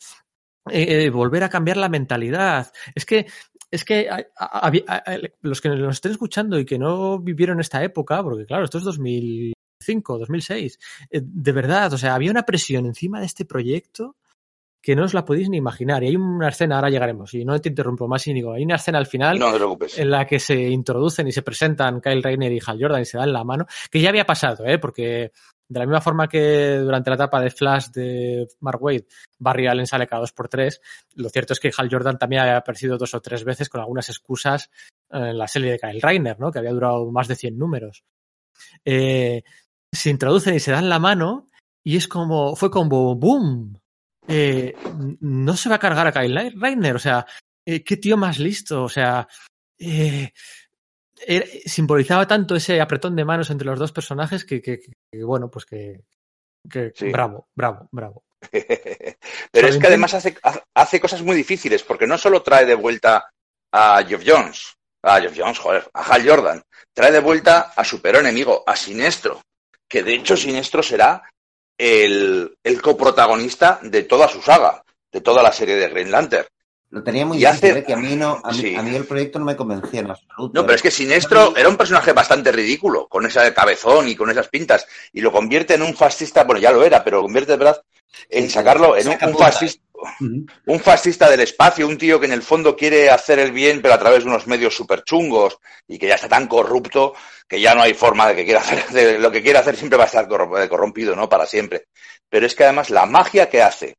Eh, 0.69 1.05
eh, 1.05 1.09
volver 1.09 1.43
a 1.43 1.49
cambiar 1.49 1.77
la 1.77 1.89
mentalidad. 1.89 2.71
Es 2.95 3.05
que, 3.05 3.27
es 3.71 3.83
que 3.83 4.09
ha- 4.09 4.25
había- 4.37 4.83
ha- 4.87 5.03
los 5.41 5.61
que 5.61 5.69
nos 5.69 5.95
estén 5.95 6.11
escuchando 6.13 6.59
y 6.59 6.65
que 6.65 6.77
no 6.79 7.19
vivieron 7.19 7.59
esta 7.59 7.83
época, 7.83 8.21
porque 8.23 8.45
claro, 8.45 8.65
esto 8.65 8.77
es 8.77 8.83
2005, 8.83 10.17
2006, 10.19 10.79
eh, 11.09 11.21
de 11.23 11.51
verdad, 11.51 11.93
o 11.93 11.97
sea, 11.97 12.15
había 12.15 12.31
una 12.31 12.43
presión 12.45 12.85
encima 12.85 13.19
de 13.19 13.25
este 13.25 13.45
proyecto 13.45 14.15
que 14.87 14.95
no 14.95 15.03
os 15.03 15.13
la 15.13 15.25
podéis 15.25 15.49
ni 15.49 15.57
imaginar. 15.57 16.01
Y 16.01 16.07
hay 16.07 16.15
una 16.15 16.47
escena, 16.47 16.77
ahora 16.77 16.89
llegaremos, 16.89 17.33
y 17.33 17.43
no 17.43 17.59
te 17.59 17.67
interrumpo 17.67 18.07
más, 18.07 18.25
Íñigo, 18.25 18.53
hay 18.53 18.63
una 18.63 18.75
escena 18.75 18.97
al 18.97 19.05
final 19.05 19.37
No 19.37 19.53
en 19.97 20.09
la 20.09 20.25
que 20.25 20.39
se 20.39 20.55
introducen 20.55 21.27
y 21.27 21.33
se 21.33 21.41
presentan 21.41 21.99
Kyle 21.99 22.23
Rayner 22.23 22.53
y 22.53 22.61
Hal 22.65 22.79
Jordan 22.81 23.01
y 23.01 23.05
se 23.05 23.17
dan 23.17 23.33
la 23.33 23.43
mano, 23.43 23.65
que 23.91 23.99
ya 23.99 24.07
había 24.07 24.25
pasado, 24.25 24.65
¿eh? 24.65 24.79
porque 24.79 25.33
de 25.67 25.79
la 25.79 25.85
misma 25.85 25.99
forma 25.99 26.29
que 26.29 26.77
durante 26.77 27.09
la 27.09 27.17
etapa 27.17 27.41
de 27.41 27.49
Flash 27.49 27.87
de 27.87 28.47
Mark 28.61 28.81
Wade, 28.81 29.07
Barry 29.37 29.67
Allen 29.67 29.87
sale 29.87 30.07
cada 30.07 30.21
dos 30.21 30.31
por 30.31 30.47
tres, 30.47 30.79
lo 31.15 31.27
cierto 31.27 31.51
es 31.51 31.59
que 31.59 31.69
Hal 31.77 31.89
Jordan 31.91 32.17
también 32.17 32.43
había 32.43 32.55
aparecido 32.55 32.97
dos 32.97 33.13
o 33.13 33.19
tres 33.19 33.43
veces 33.43 33.67
con 33.67 33.81
algunas 33.81 34.07
excusas 34.07 34.71
en 35.09 35.37
la 35.37 35.49
serie 35.49 35.71
de 35.71 35.79
Kyle 35.79 36.01
Rayner, 36.01 36.39
¿no? 36.39 36.49
que 36.49 36.59
había 36.59 36.71
durado 36.71 37.11
más 37.11 37.27
de 37.27 37.35
100 37.35 37.57
números. 37.57 38.05
Eh, 38.85 39.43
se 39.91 40.09
introducen 40.09 40.55
y 40.55 40.61
se 40.61 40.71
dan 40.71 40.87
la 40.87 40.99
mano 40.99 41.49
y 41.83 41.97
es 41.97 42.07
como, 42.07 42.55
fue 42.55 42.71
como 42.71 43.15
boom. 43.15 43.81
Eh, 44.27 44.75
no 45.21 45.55
se 45.55 45.69
va 45.69 45.75
a 45.75 45.79
cargar 45.79 46.07
a 46.07 46.11
Kyle 46.11 46.51
Rayner, 46.59 46.95
o 46.95 46.99
sea, 46.99 47.25
eh, 47.65 47.83
qué 47.83 47.97
tío 47.97 48.17
más 48.17 48.39
listo, 48.39 48.83
o 48.83 48.89
sea, 48.89 49.27
eh, 49.79 50.31
era- 51.25 51.45
simbolizaba 51.65 52.27
tanto 52.27 52.55
ese 52.55 52.79
apretón 52.81 53.15
de 53.15 53.25
manos 53.25 53.49
entre 53.49 53.65
los 53.67 53.79
dos 53.79 53.91
personajes 53.91 54.43
que, 54.45 54.61
que- 54.61 54.79
que, 54.79 55.23
bueno, 55.23 55.49
pues 55.49 55.65
que, 55.65 56.01
que 56.69 56.91
Sí. 56.95 57.09
bravo, 57.09 57.47
bravo, 57.55 57.87
bravo. 57.91 58.23
Pero 59.51 59.67
es 59.67 59.77
que 59.77 59.87
además 59.87 60.13
hace, 60.13 60.37
hace 60.75 60.99
cosas 60.99 61.21
muy 61.21 61.35
difíciles, 61.35 61.83
porque 61.83 62.05
no 62.07 62.17
solo 62.17 62.43
trae 62.43 62.65
de 62.65 62.75
vuelta 62.75 63.29
a 63.73 64.03
Geoff 64.03 64.23
Jones, 64.25 64.73
a 65.03 65.19
Geoff 65.21 65.35
Jones, 65.37 65.57
joder, 65.59 65.89
a 65.93 66.01
Hal 66.03 66.27
Jordan, 66.27 66.61
trae 66.93 67.11
de 67.11 67.19
vuelta 67.19 67.73
a 67.75 67.83
su 67.83 68.01
peor 68.01 68.17
enemigo, 68.17 68.63
a 68.67 68.75
Sinestro, 68.75 69.41
que 69.89 70.03
de 70.03 70.13
hecho 70.15 70.35
Sinestro 70.37 70.83
será 70.83 71.23
el, 71.77 72.57
el 72.63 72.81
coprotagonista 72.81 73.79
de 73.83 74.03
toda 74.03 74.27
su 74.27 74.41
saga, 74.41 74.83
de 75.11 75.21
toda 75.21 75.43
la 75.43 75.51
serie 75.51 75.75
de 75.75 75.87
Green 75.89 76.11
Lantern. 76.11 76.47
Lo 76.89 77.03
tenía 77.03 77.25
muy 77.25 77.37
Y 77.37 77.41
difícil, 77.41 77.69
hace- 77.71 77.79
¿eh? 77.79 77.83
que 77.83 77.93
a 77.93 77.97
mí, 77.97 78.15
no, 78.15 78.39
a, 78.41 78.51
mí, 78.51 78.57
Sí. 78.61 78.75
a 78.75 78.81
mí 78.81 78.95
el 78.95 79.03
proyecto 79.05 79.39
no 79.39 79.45
me 79.45 79.57
convencía 79.57 79.99
en 79.99 80.09
absoluto. 80.11 80.51
No, 80.53 80.65
pero 80.65 80.75
es 80.75 80.81
que 80.81 80.89
Sinestro 80.89 81.53
era 81.57 81.67
un 81.67 81.75
personaje 81.75 82.13
bastante 82.13 82.49
ridículo, 82.51 83.07
con 83.09 83.25
ese 83.25 83.53
cabezón 83.53 84.07
y 84.07 84.15
con 84.15 84.29
esas 84.29 84.47
pintas, 84.47 84.87
y 85.11 85.19
lo 85.19 85.31
convierte 85.33 85.73
en 85.73 85.81
un 85.81 85.93
fascista, 85.95 86.45
bueno, 86.45 86.61
ya 86.61 86.71
lo 86.71 86.83
era, 86.85 87.03
pero 87.03 87.17
lo 87.17 87.23
convierte 87.23 87.51
de 87.51 87.57
verdad 87.57 87.81
en 88.29 88.49
sacarlo 88.49 88.95
en 88.95 89.07
un, 89.09 89.13
un 89.15 89.19
punta, 89.19 89.51
un 90.67 90.79
fascista 90.79 91.29
del 91.29 91.39
espacio, 91.41 91.87
un 91.87 91.97
tío 91.97 92.19
que 92.19 92.25
en 92.27 92.31
el 92.33 92.43
fondo 92.43 92.75
quiere 92.75 93.09
hacer 93.09 93.39
el 93.39 93.51
bien, 93.51 93.81
pero 93.81 93.93
a 93.95 93.99
través 93.99 94.23
de 94.23 94.29
unos 94.29 94.45
medios 94.47 94.75
súper 94.75 95.03
chungos 95.03 95.57
y 95.87 95.97
que 95.97 96.07
ya 96.07 96.15
está 96.15 96.29
tan 96.29 96.47
corrupto 96.47 97.13
que 97.47 97.59
ya 97.59 97.73
no 97.73 97.81
hay 97.81 97.93
forma 97.93 98.27
de 98.27 98.35
que 98.35 98.45
quiera 98.45 98.59
hacer, 98.59 98.85
de 98.89 99.17
lo 99.19 99.31
que 99.31 99.41
quiera 99.41 99.61
hacer 99.61 99.75
siempre 99.75 99.97
va 99.97 100.03
a 100.03 100.07
estar 100.07 100.25
eh, 100.25 100.69
corrompido, 100.69 101.15
¿no? 101.15 101.27
Para 101.29 101.45
siempre. 101.45 101.85
Pero 102.29 102.45
es 102.45 102.53
que 102.55 102.63
además 102.65 102.89
la 102.89 103.05
magia 103.05 103.49
que 103.49 103.61
hace 103.61 103.95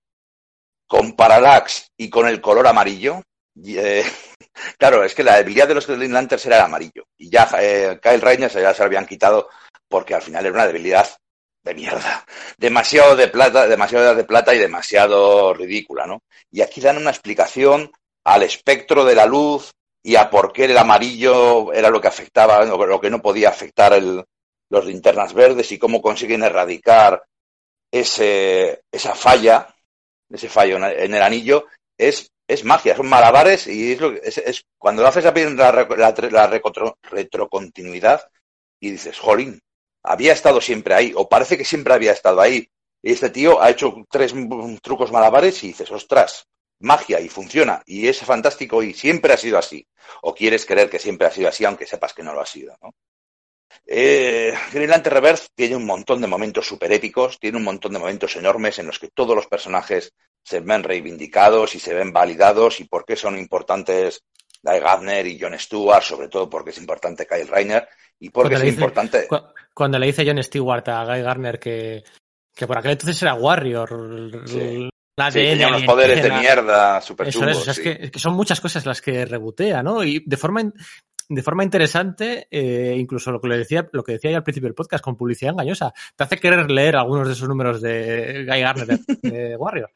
con 0.86 1.12
Parallax 1.16 1.90
y 1.96 2.08
con 2.08 2.28
el 2.28 2.40
color 2.40 2.66
amarillo, 2.66 3.22
eh, 3.66 4.04
claro, 4.78 5.04
es 5.04 5.14
que 5.14 5.24
la 5.24 5.36
debilidad 5.36 5.68
de 5.68 5.74
los 5.74 5.86
Green 5.86 6.12
Lanterns 6.12 6.46
era 6.46 6.56
el 6.58 6.62
amarillo. 6.62 7.04
Y 7.16 7.30
ya 7.30 7.48
eh, 7.60 7.98
Kyle 8.02 8.20
Rayner 8.20 8.50
se- 8.50 8.62
ya 8.62 8.72
se 8.72 8.80
lo 8.82 8.86
habían 8.86 9.06
quitado 9.06 9.48
porque 9.88 10.14
al 10.14 10.22
final 10.22 10.44
era 10.44 10.54
una 10.54 10.66
debilidad 10.66 11.08
de 11.68 11.74
mierda. 11.74 12.24
Demasiado 12.56 13.14
de 13.16 13.28
plata, 13.28 13.66
demasiado 13.68 14.14
de 14.14 14.24
plata 14.24 14.54
y 14.54 14.58
demasiado 14.58 15.54
ridícula, 15.54 16.06
¿no? 16.06 16.22
Y 16.50 16.62
aquí 16.62 16.80
dan 16.80 16.96
una 16.96 17.10
explicación 17.10 17.92
al 18.24 18.42
espectro 18.42 19.04
de 19.04 19.14
la 19.14 19.26
luz 19.26 19.70
y 20.02 20.16
a 20.16 20.30
por 20.30 20.52
qué 20.52 20.64
el 20.64 20.76
amarillo 20.78 21.72
era 21.72 21.90
lo 21.90 22.00
que 22.00 22.08
afectaba, 22.08 22.64
lo 22.64 23.00
que 23.00 23.10
no 23.10 23.20
podía 23.22 23.48
afectar 23.50 23.92
el- 23.92 24.24
los 24.70 24.84
linternas 24.84 25.32
verdes 25.34 25.70
y 25.72 25.78
cómo 25.78 26.02
consiguen 26.02 26.42
erradicar 26.42 27.22
ese, 27.90 28.82
esa 28.92 29.14
falla, 29.14 29.74
ese 30.30 30.48
fallo 30.48 30.76
en 30.76 31.14
el- 31.14 31.22
anillo, 31.22 31.66
es, 31.96 32.30
es 32.46 32.64
magia, 32.64 32.96
son 32.96 33.08
malabares 33.08 33.66
y 33.66 33.92
es, 33.92 34.00
lo 34.00 34.12
que- 34.12 34.20
es, 34.24 34.38
es 34.38 34.64
cuando 34.78 35.02
lo 35.02 35.08
haces 35.08 35.24
a 35.26 35.32
la, 35.32 35.72
la, 35.72 36.14
la 36.30 36.50
recotro- 36.50 36.96
retrocontinuidad 37.02 38.28
y 38.80 38.90
dices, 38.90 39.18
jolín, 39.18 39.60
había 40.08 40.32
estado 40.32 40.60
siempre 40.60 40.94
ahí, 40.94 41.12
o 41.14 41.28
parece 41.28 41.58
que 41.58 41.64
siempre 41.64 41.92
había 41.92 42.12
estado 42.12 42.40
ahí. 42.40 42.70
Y 43.02 43.12
este 43.12 43.30
tío 43.30 43.60
ha 43.62 43.70
hecho 43.70 43.94
tres 44.10 44.34
trucos 44.82 45.12
malabares 45.12 45.62
y 45.62 45.68
dices, 45.68 45.90
ostras, 45.90 46.46
magia 46.80 47.20
y 47.20 47.28
funciona, 47.28 47.82
y 47.86 48.08
es 48.08 48.18
fantástico 48.20 48.82
y 48.82 48.94
siempre 48.94 49.32
ha 49.32 49.36
sido 49.36 49.58
así. 49.58 49.86
O 50.22 50.34
quieres 50.34 50.64
creer 50.64 50.88
que 50.88 50.98
siempre 50.98 51.26
ha 51.26 51.30
sido 51.30 51.48
así, 51.48 51.64
aunque 51.64 51.86
sepas 51.86 52.14
que 52.14 52.22
no 52.22 52.32
lo 52.32 52.40
ha 52.40 52.46
sido, 52.46 52.76
¿no? 52.82 52.94
Eh, 53.86 54.54
Green 54.72 54.90
Lantern 54.90 55.14
Reverse 55.14 55.48
tiene 55.54 55.76
un 55.76 55.84
montón 55.84 56.20
de 56.20 56.26
momentos 56.26 56.66
super 56.66 56.90
épicos, 56.90 57.38
tiene 57.38 57.58
un 57.58 57.64
montón 57.64 57.92
de 57.92 57.98
momentos 57.98 58.34
enormes 58.36 58.78
en 58.78 58.86
los 58.86 58.98
que 58.98 59.08
todos 59.08 59.36
los 59.36 59.46
personajes 59.46 60.14
se 60.42 60.60
ven 60.60 60.82
reivindicados 60.82 61.74
y 61.74 61.80
se 61.80 61.94
ven 61.94 62.12
validados 62.12 62.80
y 62.80 62.84
por 62.84 63.04
qué 63.04 63.16
son 63.16 63.38
importantes 63.38 64.24
Guy 64.62 64.80
Gardner 64.80 65.26
y 65.26 65.38
John 65.40 65.58
Stewart, 65.58 66.02
sobre 66.02 66.28
todo 66.28 66.48
porque 66.50 66.70
es 66.70 66.78
importante 66.78 67.26
Kyle 67.26 67.46
Rayner 67.48 67.88
y 68.20 68.30
porque 68.30 68.50
Cuando 68.50 68.56
es 68.56 68.62
dice- 68.72 68.74
importante... 68.74 69.26
Cu- 69.28 69.52
Cuando 69.74 69.98
le 69.98 70.06
dice 70.06 70.24
John 70.26 70.42
Stewart 70.42 70.88
a 70.88 71.04
Guy 71.04 71.22
Garner 71.22 71.58
que, 71.60 72.02
que 72.54 72.66
por 72.66 72.78
aquel 72.78 72.92
entonces 72.92 73.20
era 73.22 73.34
Warrior, 73.34 74.42
Sí. 74.46 74.88
la 75.16 75.30
Sí, 75.30 75.38
tenía 75.38 75.68
unos 75.68 75.84
poderes 75.84 76.22
de 76.22 76.30
mierda 76.32 77.00
super 77.00 77.28
chungos. 77.30 77.50
es, 77.52 77.56
o 77.58 77.62
sea, 77.62 77.70
es 77.72 77.76
sí. 77.76 77.82
que, 77.82 77.98
es 78.06 78.10
que 78.10 78.18
son 78.18 78.34
muchas 78.34 78.60
cosas 78.60 78.84
las 78.86 79.00
que 79.00 79.24
rebotea, 79.24 79.82
¿no? 79.82 80.02
Y 80.02 80.22
de 80.26 80.36
forma, 80.36 80.60
in- 80.62 80.74
de 81.30 81.42
forma 81.42 81.62
interesante, 81.62 82.48
eh, 82.50 82.96
incluso 82.98 83.30
lo 83.30 83.40
que 83.40 83.48
le 83.48 83.58
decía, 83.58 83.86
lo 83.92 84.02
que 84.02 84.12
decía 84.12 84.30
yo 84.32 84.38
al 84.38 84.42
principio 84.42 84.66
del 84.68 84.74
podcast, 84.74 85.04
con 85.04 85.16
publicidad 85.16 85.52
engañosa, 85.52 85.92
te 86.16 86.24
hace 86.24 86.38
querer 86.38 86.70
leer 86.70 86.96
algunos 86.96 87.26
de 87.28 87.34
esos 87.34 87.48
números 87.48 87.80
de 87.82 88.46
Guy 88.48 88.60
Garner 88.60 88.86
de, 88.98 89.30
de 89.30 89.56
Warrior. 89.58 89.90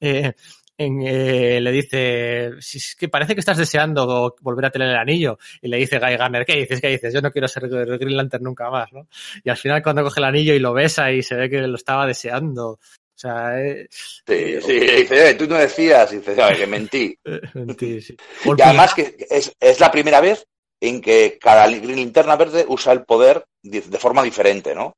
Eh, 0.00 0.32
en, 0.76 1.02
eh, 1.02 1.60
le 1.60 1.70
dice, 1.72 2.50
si 2.60 2.78
es 2.78 2.96
que 2.96 3.08
parece 3.08 3.34
que 3.34 3.40
estás 3.40 3.58
deseando 3.58 4.34
volver 4.40 4.66
a 4.66 4.70
tener 4.70 4.88
el 4.88 4.96
anillo. 4.96 5.38
Y 5.62 5.68
le 5.68 5.76
dice 5.78 5.98
Guy 5.98 6.16
Garner, 6.16 6.44
¿qué 6.44 6.56
dices? 6.56 6.80
¿Qué 6.80 6.88
dices? 6.88 7.12
Yo 7.14 7.20
no 7.20 7.30
quiero 7.30 7.46
ser 7.48 7.68
Green 7.68 8.16
Lantern 8.16 8.42
nunca 8.44 8.70
más, 8.70 8.92
¿no? 8.92 9.06
Y 9.44 9.50
al 9.50 9.56
final 9.56 9.82
cuando 9.82 10.02
coge 10.02 10.20
el 10.20 10.24
anillo 10.26 10.54
y 10.54 10.58
lo 10.58 10.72
besa 10.72 11.10
y 11.12 11.22
se 11.22 11.34
ve 11.36 11.48
que 11.48 11.58
lo 11.62 11.76
estaba 11.76 12.06
deseando. 12.06 12.70
O 12.70 13.16
sea, 13.16 13.60
eh, 13.62 13.86
Sí, 13.90 14.60
sí, 14.60 14.80
dice, 14.80 15.30
"Eh, 15.30 15.34
tú 15.34 15.46
no 15.46 15.54
decías, 15.56 16.12
y 16.12 16.16
dice, 16.16 16.34
"Ay, 16.42 16.56
que 16.56 16.66
mentí. 16.66 17.16
eh, 17.24 17.40
mentí, 17.54 18.00
sí. 18.00 18.16
Y 18.44 18.62
además 18.62 18.94
que 18.94 19.16
es, 19.30 19.52
es 19.60 19.78
la 19.80 19.90
primera 19.92 20.20
vez 20.20 20.44
en 20.80 21.00
que 21.00 21.38
cada 21.40 21.66
li- 21.68 21.80
linterna 21.80 22.34
verde 22.36 22.64
usa 22.68 22.92
el 22.92 23.04
poder 23.04 23.44
de, 23.62 23.80
de 23.80 23.98
forma 23.98 24.22
diferente, 24.24 24.74
¿no? 24.74 24.92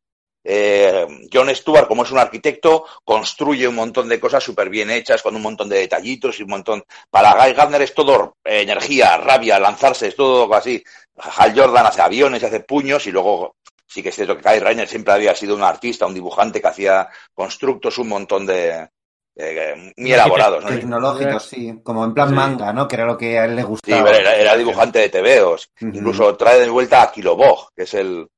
Eh, 0.49 1.05
John 1.33 1.53
Stewart, 1.53 1.89
como 1.89 2.05
es 2.05 2.11
un 2.13 2.19
arquitecto, 2.19 2.85
construye 3.05 3.67
un 3.67 3.75
montón 3.75 4.09
de 4.09 4.21
cosas 4.21 4.45
súper 4.45 4.69
bien 4.71 4.91
hechas, 4.91 5.21
con 5.21 5.35
un 5.35 5.43
montón 5.43 5.69
de 5.69 5.79
detallitos 5.79 6.39
y 6.39 6.45
un 6.45 6.51
montón... 6.51 6.85
Para 7.11 7.35
Guy 7.35 7.53
Gardner 7.53 7.83
es 7.83 7.93
todo 7.95 8.37
eh, 8.45 8.61
energía, 8.61 9.17
rabia, 9.17 9.59
lanzarse, 9.59 10.07
es 10.07 10.15
todo 10.15 10.53
así. 10.55 10.81
Hal 11.19 11.53
Jordan 11.59 11.87
hace 11.87 12.01
aviones, 12.01 12.45
hace 12.45 12.61
puños 12.61 13.07
y 13.09 13.11
luego 13.11 13.57
sí 13.89 14.03
que 14.05 14.11
es 14.11 14.15
cierto 14.15 14.37
que 14.37 14.43
Kyle 14.43 14.61
Rayner 14.61 14.87
siempre 14.87 15.15
había 15.15 15.35
sido 15.35 15.57
un 15.57 15.63
artista, 15.63 16.07
un 16.07 16.15
dibujante 16.15 16.61
que 16.61 16.69
hacía 16.69 17.09
constructos 17.35 17.99
un 17.99 18.09
montón 18.09 18.47
de... 18.47 18.89
eh, 19.35 19.93
muy 19.97 20.13
elaborados, 20.13 20.63
¿no? 20.63 20.71
Tecnológicos, 20.71 21.43
sí. 21.45 21.81
Como 21.83 22.05
en 22.05 22.15
plan 22.15 22.29
Sí. 22.29 22.35
manga, 22.37 22.73
¿no? 22.73 22.87
Que 22.87 22.95
era 22.97 23.07
lo 23.07 23.17
que 23.19 23.37
a 23.39 23.47
él 23.47 23.57
le 23.57 23.63
Sí, 23.63 23.69
gustaba. 23.69 24.05
pero 24.05 24.17
era, 24.19 24.37
era 24.37 24.57
dibujante 24.57 24.99
de 25.01 25.09
tebeos. 25.09 25.71
Ujú. 25.81 25.91
Incluso 25.97 26.37
trae 26.37 26.61
de 26.61 26.71
vuelta 26.71 27.03
a 27.03 27.11
Kilobog, 27.11 27.71
que 27.75 27.83
es 27.83 27.95
el, 27.95 28.29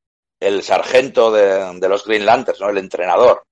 el 0.40 0.62
sargento 0.62 1.30
de, 1.30 1.78
de 1.78 1.88
los 1.88 2.04
Green 2.04 2.26
Lanterns, 2.26 2.60
¿no? 2.60 2.68
El 2.68 2.78
entrenador. 2.78 3.42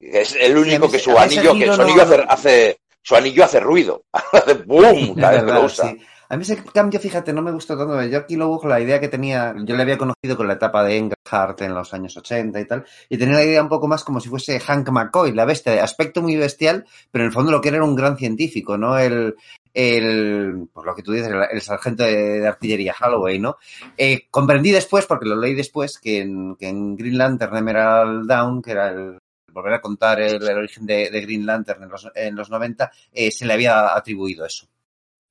Es 0.00 0.34
el 0.34 0.56
único 0.56 0.90
que 0.90 0.98
su 0.98 1.16
anillo, 1.16 1.54
que 1.54 1.72
su 1.72 1.80
anillo 1.80 2.02
hace, 2.02 2.24
hace- 2.28 2.78
su 3.02 3.14
anillo 3.16 3.44
hace 3.44 3.60
ruido. 3.60 4.04
hace 4.12 4.54
boom 4.54 5.14
cada 5.14 5.32
vez 5.32 5.44
que 5.44 5.52
lo 5.52 5.64
usa. 5.64 5.90
sí. 5.90 5.98
A 6.28 6.36
mí 6.36 6.44
ese 6.44 6.64
cambio, 6.64 6.98
fíjate, 6.98 7.30
no 7.34 7.42
me 7.42 7.52
gustó 7.52 7.76
tanto. 7.76 8.02
Yo 8.04 8.16
aquí 8.20 8.36
luego 8.36 8.66
la 8.66 8.80
idea 8.80 8.98
que 8.98 9.08
tenía, 9.08 9.54
yo 9.66 9.76
le 9.76 9.82
había 9.82 9.98
conocido 9.98 10.34
con 10.34 10.48
la 10.48 10.54
etapa 10.54 10.82
de 10.82 10.96
Engelhardt 10.96 11.60
en 11.60 11.74
los 11.74 11.92
años 11.92 12.16
80 12.16 12.58
y 12.58 12.64
tal, 12.66 12.86
y 13.10 13.18
tenía 13.18 13.34
la 13.34 13.44
idea 13.44 13.62
un 13.62 13.68
poco 13.68 13.86
más 13.86 14.02
como 14.02 14.18
si 14.18 14.30
fuese 14.30 14.58
Hank 14.58 14.88
McCoy, 14.88 15.32
la 15.32 15.44
bestia, 15.44 15.72
de 15.72 15.80
aspecto 15.80 16.22
muy 16.22 16.36
bestial, 16.36 16.86
pero 17.10 17.24
en 17.24 17.26
el 17.28 17.34
fondo 17.34 17.52
lo 17.52 17.60
que 17.60 17.68
era 17.68 17.76
era 17.76 17.84
un 17.84 17.94
gran 17.94 18.16
científico, 18.16 18.78
¿no? 18.78 18.98
El, 18.98 19.36
el 19.74 20.68
por 20.72 20.86
lo 20.86 20.94
que 20.94 21.02
tú 21.02 21.12
dices, 21.12 21.28
el, 21.28 21.42
el 21.50 21.60
sargento 21.62 22.04
de, 22.04 22.40
de 22.40 22.46
artillería 22.46 22.94
Holloway, 23.00 23.38
¿no? 23.38 23.56
Eh, 23.96 24.26
comprendí 24.30 24.70
después, 24.70 25.06
porque 25.06 25.26
lo 25.26 25.36
leí 25.36 25.54
después, 25.54 25.98
que 25.98 26.20
en, 26.20 26.56
que 26.56 26.68
en 26.68 26.96
Green 26.96 27.18
Lantern 27.18 27.56
Emerald 27.56 28.28
Down, 28.28 28.62
que 28.62 28.72
era 28.72 28.90
el 28.90 29.18
volver 29.52 29.74
a 29.74 29.80
contar 29.80 30.20
el, 30.20 30.42
el 30.42 30.56
origen 30.56 30.86
de, 30.86 31.10
de 31.10 31.20
Green 31.20 31.46
Lantern 31.46 31.82
en 31.82 31.88
los, 31.88 32.10
en 32.14 32.34
los 32.34 32.50
90, 32.50 32.90
eh, 33.12 33.30
se 33.30 33.46
le 33.46 33.52
había 33.52 33.94
atribuido 33.94 34.46
eso. 34.46 34.66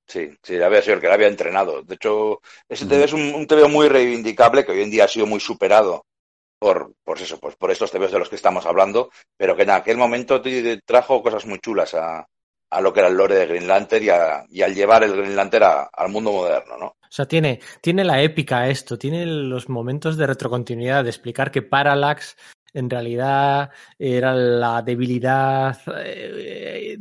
Sí, 0.08 0.30
sí, 0.44 0.62
había 0.62 0.82
sido 0.82 0.96
el 0.96 1.02
que 1.02 1.08
le 1.08 1.14
había 1.14 1.28
entrenado. 1.28 1.84
De 1.84 1.96
hecho, 1.96 2.42
ese. 2.68 2.86
TV 2.86 3.06
es 3.06 3.14
un, 3.14 3.34
un 3.34 3.48
TVO 3.48 3.70
muy 3.70 3.88
reivindicable 3.88 4.66
que 4.66 4.74
hoy 4.74 4.82
en 4.82 4.92
día 4.92 5.06
ha 5.06 5.08
sido 5.08 5.26
muy 5.26 5.40
superado 5.40 6.06
por, 6.60 6.94
por 7.04 7.20
eso, 7.20 7.40
pues 7.40 7.56
por 7.56 7.72
estos 7.72 7.92
TVOs 7.92 8.12
de 8.12 8.20
los 8.20 8.30
que 8.30 8.36
estamos 8.36 8.66
hablando, 8.66 9.10
pero 9.38 9.56
que 9.56 9.64
en 9.64 9.72
aquel 9.72 9.98
momento 9.98 10.42
trajo 10.86 11.24
cosas 11.24 11.46
muy 11.46 11.60
chulas 11.60 11.94
a, 11.96 12.28
a 12.72 12.82
lo 12.82 12.92
que 12.94 13.02
era 13.02 13.10
el 13.10 13.16
lore 13.16 13.36
de 13.36 13.46
Green 13.46 13.68
Lantern 13.68 14.04
y, 14.04 14.10
a- 14.10 14.46
y 14.50 14.62
al 14.64 14.74
llevar 14.74 15.04
el 15.04 15.16
Green 15.16 15.36
Lantern 15.36 15.64
a- 15.66 15.90
al 15.94 16.10
mundo 16.10 16.32
moderno, 16.32 16.78
¿no? 16.80 16.86
O 16.88 17.14
sea, 17.14 17.26
tiene, 17.26 17.60
tiene 17.82 18.04
la 18.06 18.22
épica 18.22 18.70
esto, 18.70 18.98
tiene 18.98 19.26
los 19.26 19.68
momentos 19.70 20.16
de 20.18 20.26
retrocontinuidad, 20.28 21.04
de 21.04 21.10
explicar 21.10 21.52
que 21.52 21.62
Parallax 21.62 22.38
en 22.74 22.90
realidad 22.90 23.70
era 24.00 24.34
la 24.34 24.82
debilidad. 24.82 25.78
eh, 25.98 26.98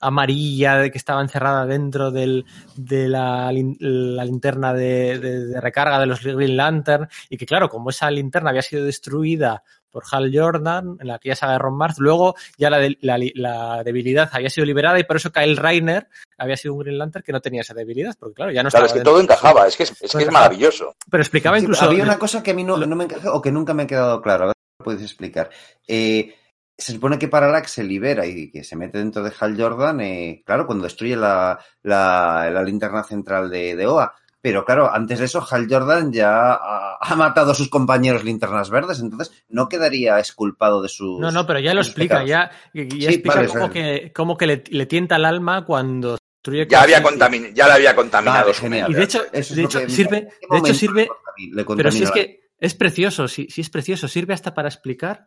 amarilla 0.00 0.76
de 0.78 0.90
que 0.90 0.98
estaba 0.98 1.22
encerrada 1.22 1.64
dentro 1.64 2.10
del, 2.10 2.44
de 2.76 3.08
la, 3.08 3.50
la 3.80 4.24
linterna 4.24 4.74
de, 4.74 5.18
de- 5.18 5.46
de 5.46 5.60
recarga 5.60 5.98
de 5.98 6.06
los 6.06 6.22
Green 6.22 6.56
Lantern 6.56 7.08
y 7.30 7.36
que 7.36 7.46
claro, 7.46 7.68
como 7.68 7.90
esa 7.90 8.10
linterna 8.10 8.50
había 8.50 8.62
sido 8.62 8.84
destruida 8.84 9.62
por 9.96 10.04
Hal 10.12 10.30
Jordan 10.30 10.98
en 11.00 11.06
la 11.06 11.14
aquella 11.14 11.34
saga 11.34 11.54
de 11.54 11.58
Ron 11.58 11.74
Marth, 11.78 11.96
luego 11.98 12.34
ya 12.58 12.68
la, 12.68 12.76
de- 12.78 12.98
la, 13.00 13.16
la 13.34 13.82
debilidad 13.82 14.28
había 14.30 14.50
sido 14.50 14.66
liberada 14.66 14.98
y 14.98 15.04
por 15.04 15.16
eso 15.16 15.32
Kyle 15.32 15.56
Reiner 15.56 16.06
había 16.36 16.58
sido 16.58 16.74
un 16.74 16.80
Green 16.80 16.98
Lantern 16.98 17.22
que 17.24 17.32
no 17.32 17.40
tenía 17.40 17.62
esa 17.62 17.72
debilidad, 17.72 18.14
porque 18.20 18.34
claro, 18.34 18.52
ya 18.52 18.62
no 18.62 18.68
Claro, 18.68 18.84
estaba 18.84 18.86
es 18.86 18.92
que 18.92 18.98
dentro. 18.98 19.12
todo 19.14 19.22
encajaba, 19.22 19.66
es 19.66 19.74
que 19.78 19.82
es, 19.84 20.02
es, 20.02 20.12
que 20.12 20.24
es 20.24 20.30
maravilloso. 20.30 20.94
Pero 21.10 21.22
explicaba 21.22 21.56
Sí, 21.56 21.62
incluso... 21.64 21.86
había 21.86 22.02
una 22.04 22.18
cosa 22.18 22.42
que 22.42 22.50
a 22.50 22.54
mí 22.54 22.62
no, 22.62 22.76
no 22.76 22.94
me 22.96 23.04
encaja 23.04 23.32
o 23.32 23.40
que 23.40 23.50
nunca 23.50 23.72
me 23.72 23.84
ha 23.84 23.86
quedado 23.86 24.20
claro. 24.20 24.44
A 24.44 24.46
ver 24.48 24.54
si 24.54 24.76
lo 24.80 24.84
puedes 24.84 25.02
explicar. 25.02 25.48
Eh, 25.88 26.34
se 26.76 26.92
supone 26.92 27.18
que 27.18 27.28
Parallax 27.28 27.70
se 27.70 27.84
libera 27.84 28.26
y 28.26 28.50
que 28.50 28.62
se 28.62 28.76
mete 28.76 28.98
dentro 28.98 29.22
de 29.22 29.32
Hal 29.40 29.58
Jordan, 29.58 29.98
eh, 30.02 30.42
claro, 30.44 30.66
cuando 30.66 30.84
destruye 30.84 31.16
la, 31.16 31.58
la, 31.82 32.50
la 32.52 32.62
linterna 32.62 33.02
central 33.02 33.48
de, 33.48 33.74
de 33.74 33.86
OA. 33.86 34.14
Pero 34.46 34.64
claro, 34.64 34.88
antes 34.94 35.18
de 35.18 35.24
eso, 35.24 35.44
Hal 35.50 35.66
Jordan 35.68 36.12
ya 36.12 36.52
ha, 36.52 36.98
ha 37.00 37.16
matado 37.16 37.50
a 37.50 37.54
sus 37.56 37.68
compañeros 37.68 38.22
linternas 38.22 38.70
verdes, 38.70 39.00
entonces 39.00 39.34
no 39.48 39.68
quedaría 39.68 40.20
exculpado 40.20 40.80
de 40.82 40.88
sus. 40.88 41.18
No, 41.18 41.32
no, 41.32 41.44
pero 41.48 41.58
ya 41.58 41.74
lo 41.74 41.80
explica, 41.80 42.20
pecados. 42.22 42.28
ya, 42.30 42.50
ya 42.72 42.84
Sí, 42.88 43.06
explica 43.06 43.34
vale, 43.34 43.48
cómo, 43.48 43.70
que, 43.70 44.12
cómo 44.14 44.36
que 44.36 44.46
le, 44.46 44.62
le 44.70 44.86
tienta 44.86 45.16
el 45.16 45.24
alma 45.24 45.64
cuando 45.64 46.16
destruye 46.44 46.68
Ya 46.68 46.82
había, 46.82 46.98
cosas 46.98 47.00
y- 47.00 47.18
contamin 47.18 47.54
ya 47.56 47.66
le 47.66 47.72
había 47.72 47.96
contaminado 47.96 48.42
Vale, 48.42 48.54
su 48.54 48.62
genial. 48.62 48.88
Y 48.92 48.94
de 48.94 49.02
hecho, 49.02 49.22
es 49.32 49.52
de 49.52 49.62
hecho 49.64 49.80
sirve, 49.88 50.18
¿en 50.18 50.28
qué 50.28 50.46
de 50.48 50.58
hecho 50.58 50.74
sirve, 50.74 51.08
pero 51.76 51.90
si 51.90 52.04
es 52.04 52.08
la- 52.10 52.14
que 52.14 52.40
es 52.60 52.74
precioso, 52.76 53.26
sí, 53.26 53.48
sí 53.50 53.62
es 53.62 53.68
precioso, 53.68 54.06
sirve 54.06 54.32
hasta 54.32 54.54
para 54.54 54.68
explicar 54.68 55.26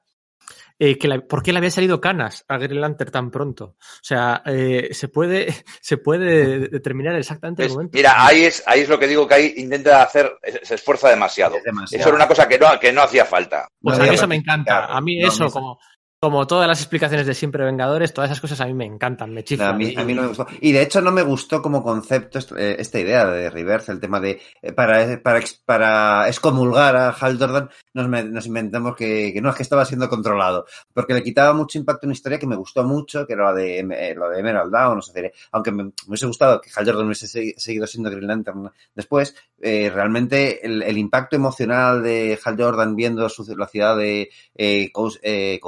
eh, 0.78 0.98
que 0.98 1.08
la- 1.08 1.20
por 1.22 1.44
qué 1.44 1.52
le 1.52 1.58
había 1.60 1.72
salido 1.72 2.00
canas 2.00 2.46
a 2.48 2.58
Green 2.58 2.82
Lantern 2.82 3.12
tan 3.12 3.32
pronto. 3.32 3.76
O 3.80 4.02
sea, 4.02 4.42
eh, 4.46 4.90
se 4.92 5.08
puede, 5.10 5.48
se 5.82 5.98
puede 5.98 6.70
determinar 6.70 7.16
exactamente 7.16 7.64
el 7.64 7.68
¿Ves? 7.70 7.76
momento. 7.76 7.98
Mira, 7.98 8.26
ahí 8.26 8.46
es, 8.46 8.64
ahí 8.66 8.82
es 8.82 8.90
lo 8.90 8.98
que 9.00 9.08
digo 9.08 9.28
que 9.28 9.34
ahí 9.36 9.54
intenta 9.58 10.02
hacer, 10.04 10.32
se 10.64 10.76
esfuerza 10.76 11.10
demasiado. 11.10 11.58
Es 11.58 11.64
demasiado. 11.64 12.00
Eso 12.02 12.10
era 12.10 12.16
una 12.16 12.28
cosa 12.28 12.48
que 12.48 12.58
no, 12.60 12.80
que 12.80 12.92
no 12.94 13.02
hacía 13.04 13.26
falta. 13.26 13.68
Pues 13.82 13.98
no 13.98 14.04
a 14.04 14.08
mí 14.08 14.16
eso 14.16 14.28
me 14.28 14.36
encanta. 14.36 14.86
A 14.86 15.02
mí 15.02 15.20
no, 15.20 15.28
eso, 15.28 15.44
a 15.44 15.48
mí- 15.48 15.52
como, 15.54 15.80
como 16.22 16.46
todas 16.48 16.68
las 16.68 16.80
explicaciones 16.82 17.26
de 17.26 17.34
siempre 17.34 17.64
Vengadores, 17.64 18.14
todas 18.14 18.30
esas 18.30 18.42
cosas 18.42 18.60
a 18.60 18.66
mí 18.66 18.74
me 18.74 18.84
encantan, 18.86 19.30
me 19.34 19.40
No, 19.40 19.46
chiflan. 19.46 19.70
a, 19.74 19.78
mí, 19.78 19.94
a 19.96 20.04
mí 20.04 20.14
no 20.14 20.24
me 20.24 20.28
gustó. 20.28 20.46
Y 20.60 20.74
de 20.74 20.82
hecho 20.82 21.00
no 21.00 21.12
me 21.14 21.22
gustó 21.24 21.62
como 21.62 21.82
concepto 21.82 22.40
eh, 22.58 22.76
esta 22.78 23.00
idea 23.00 23.26
de 23.26 23.50
Reverse, 23.50 23.94
el 23.94 24.02
tema 24.02 24.20
de 24.20 24.42
eh, 24.62 24.74
para, 24.74 25.22
para, 25.24 25.40
ex- 25.40 25.62
para 25.64 26.28
excomulgar 26.28 26.98
a 26.98 27.10
Hal 27.12 27.40
Jordan 27.40 27.70
nos, 27.94 28.10
me- 28.10 28.24
nos 28.26 28.46
inventamos 28.48 28.98
que, 28.98 29.32
que 29.34 29.42
no 29.42 29.50
es 29.50 29.56
que 29.56 29.64
estaba 29.64 29.86
siendo 29.86 30.10
controlado, 30.10 30.66
porque 30.94 31.14
le 31.14 31.24
quitaba 31.24 31.54
mucho 31.54 31.78
impacto 31.78 32.06
una 32.06 32.14
historia 32.14 32.38
que 32.38 32.48
me 32.48 32.58
gustó 32.58 32.84
mucho, 32.84 33.26
que 33.26 33.34
era 33.34 33.46
la 33.46 33.54
de, 33.54 33.80
eh, 33.80 34.16
la 34.18 34.28
de 34.30 34.40
Emerald 34.42 34.74
Dawn, 34.74 34.98
o 34.98 35.02
sea, 35.02 35.24
aunque 35.54 35.72
me, 35.72 35.92
hubiese 36.06 36.26
gustado 36.26 36.60
que 36.60 36.70
Hal 36.76 36.86
Jordan 36.86 37.06
hubiese 37.06 37.28
segui- 37.28 37.56
seguido 37.58 37.88
siendo 37.88 38.12
Green 38.12 38.28
Lantern 38.28 38.70
después, 38.94 39.36
eh, 39.62 39.90
realmente 39.94 40.66
el, 40.66 40.84
el 40.84 40.98
impacto 40.98 41.38
emocional 41.38 42.04
de 42.04 42.38
Hal 42.44 42.56
Jordan 42.58 42.96
viendo 42.96 43.28
su, 43.30 43.46
la 43.56 43.68
ciudad 43.68 43.96
de 43.98 44.30
eh, 44.56 44.92
Cous- 44.94 45.20
eh, 45.24 45.60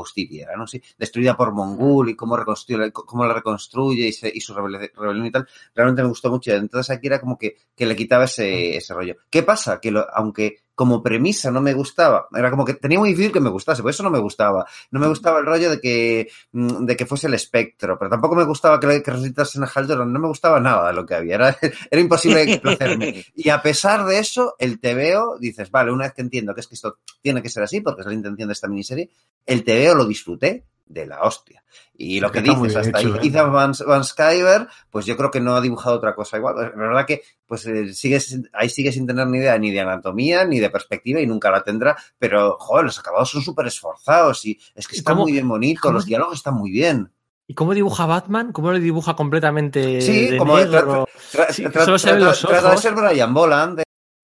¿no? 0.58 0.68
Sí, 0.68 0.82
destruida 0.98 1.36
por 1.38 1.52
Mongul 1.54 2.10
y 2.10 2.16
cómo, 2.16 2.36
reconstruye, 2.38 2.92
cómo 2.92 3.26
la 3.26 3.34
reconstruye 3.34 4.08
y, 4.08 4.14
se- 4.14 4.32
y 4.34 4.42
su 4.42 4.54
rebel- 4.54 4.92
rebelión 4.96 5.26
y 5.26 5.32
tal, 5.32 5.48
realmente 5.76 6.02
me 6.02 6.10
gustó 6.10 6.30
mucho. 6.30 6.52
Entonces 6.54 6.96
aquí 6.96 7.08
era 7.08 7.20
como 7.20 7.38
que, 7.38 7.58
que 7.76 7.86
le 7.86 7.96
quitaba 7.96 8.26
ese, 8.26 8.78
ese 8.78 8.94
rollo. 8.94 9.16
¿Qué 9.30 9.44
pasa? 9.44 9.80
Que 9.80 9.92
lo- 9.92 10.08
aunque 10.14 10.58
como 10.82 11.04
premisa 11.04 11.52
no 11.52 11.62
me 11.62 11.76
gustaba, 11.76 12.28
era 12.36 12.50
como 12.50 12.66
que 12.66 12.74
tenía 12.74 12.98
muy 12.98 13.10
difícil 13.10 13.32
que 13.32 13.40
me 13.40 13.52
gustase, 13.52 13.84
por 13.84 13.92
eso 13.92 14.02
no 14.02 14.10
me 14.10 14.18
gustaba. 14.18 14.66
No 14.90 15.00
me 15.00 15.08
gustaba 15.08 15.38
el 15.38 15.46
rollo 15.46 15.70
de 15.70 15.80
que, 15.80 16.28
mm, 16.54 16.86
de 16.86 16.98
que 16.98 17.06
fuese 17.06 17.28
el 17.28 17.36
espectro, 17.36 18.00
pero 18.00 18.10
tampoco 18.10 18.34
me 18.34 18.46
gustaba 18.46 18.80
que, 18.80 19.04
que 19.04 19.12
resucitasen 19.12 19.64
a 19.64 19.68
Hal 19.68 19.86
Jordan, 19.86 20.12
no 20.12 20.18
me 20.18 20.28
gustaba 20.28 20.60
nada 20.60 20.88
de 20.88 20.94
lo 20.96 21.06
que 21.06 21.14
había, 21.14 21.36
era, 21.36 21.56
era 21.92 22.02
imposible 22.02 22.58
placerme. 22.58 23.24
Y 23.36 23.50
a 23.50 23.62
pesar 23.62 24.06
de 24.06 24.18
eso, 24.18 24.56
el 24.58 24.80
TVO, 24.80 25.38
dices, 25.40 25.70
vale, 25.70 25.92
una 25.92 26.06
vez 26.06 26.14
que 26.16 26.24
entiendo 26.24 26.56
que 26.56 26.62
es 26.62 26.68
que 26.68 26.74
esto 26.74 26.98
tiene 27.22 27.44
que 27.44 27.50
ser 27.50 27.62
así, 27.62 27.82
porque 27.82 28.02
es 28.02 28.08
la 28.08 28.14
intención 28.16 28.48
de 28.48 28.54
esta 28.54 28.68
miniserie, 28.68 29.12
el 29.46 29.64
TVO 29.64 29.94
lo 29.94 30.06
disfruté 30.06 30.66
de 30.86 31.06
la 31.06 31.22
hostia. 31.22 31.64
Y 31.96 32.20
lo 32.20 32.32
que 32.32 32.42
muy 32.42 32.68
dices, 32.68 32.86
hasta 32.86 33.00
hecho, 33.00 33.14
ahí, 33.14 33.28
¿eh? 33.28 33.30
Ethan 33.30 33.52
Van, 33.54 33.72
Van 33.88 34.04
Skyver, 34.04 34.68
pues 34.90 35.06
yo 35.06 35.16
creo 35.16 35.32
que 35.32 35.40
no 35.40 35.56
ha 35.56 35.62
dibujado 35.62 35.96
otra 35.96 36.14
cosa 36.16 36.38
igual. 36.38 36.56
La 36.58 36.70
verdad 36.76 37.06
que, 37.06 37.24
pues 37.46 37.66
eh, 37.66 37.94
sigue, 37.94 38.20
sin- 38.20 38.50
ahí 38.54 38.70
sigue 38.70 38.92
sin 38.92 39.08
tener 39.08 39.26
ni 39.28 39.38
idea 39.38 39.58
ni 39.58 39.72
de 39.72 39.80
anatomía, 39.80 40.44
ni 40.46 40.60
de 40.60 40.70
perspectiva, 40.70 41.22
y 41.22 41.28
nunca 41.28 41.50
la 41.52 41.64
tendrá, 41.64 41.96
pero, 42.20 42.58
joder, 42.60 42.86
los 42.86 43.00
acabados 43.00 43.30
son 43.32 43.42
súper 43.42 43.68
esforzados, 43.68 44.46
y 44.46 44.60
es 44.76 44.88
que 44.88 44.96
¿Y 44.96 45.00
está 45.00 45.12
cómo- 45.12 45.24
muy 45.24 45.32
bien 45.32 45.48
bonito, 45.48 45.92
los 45.92 46.06
diálogos 46.06 46.36
están 46.38 46.56
muy 46.56 46.72
bien. 46.72 47.12
¿Y 47.48 47.54
cómo 47.54 47.74
dibuja 47.74 48.06
Batman? 48.06 48.52
¿Cómo 48.54 48.72
lo 48.72 48.80
dibuja 48.80 49.16
completamente 49.16 50.02
Sí, 50.02 50.28
de 50.32 50.38
como 50.38 50.58
negro? 50.58 51.08
Tra- 51.34 51.52
Sí, 51.52 51.64
tra- 51.66 51.84
solo 51.86 52.00
se 52.00 52.08
ven 52.12 52.20
trata- 52.20 52.30
los 52.32 52.40
trata 52.42 52.62
de 52.62 52.68
ojos. 52.68 52.82
ser 52.82 52.94
Brian 52.94 53.34
Boland, 53.34 53.78
de, 53.80 53.84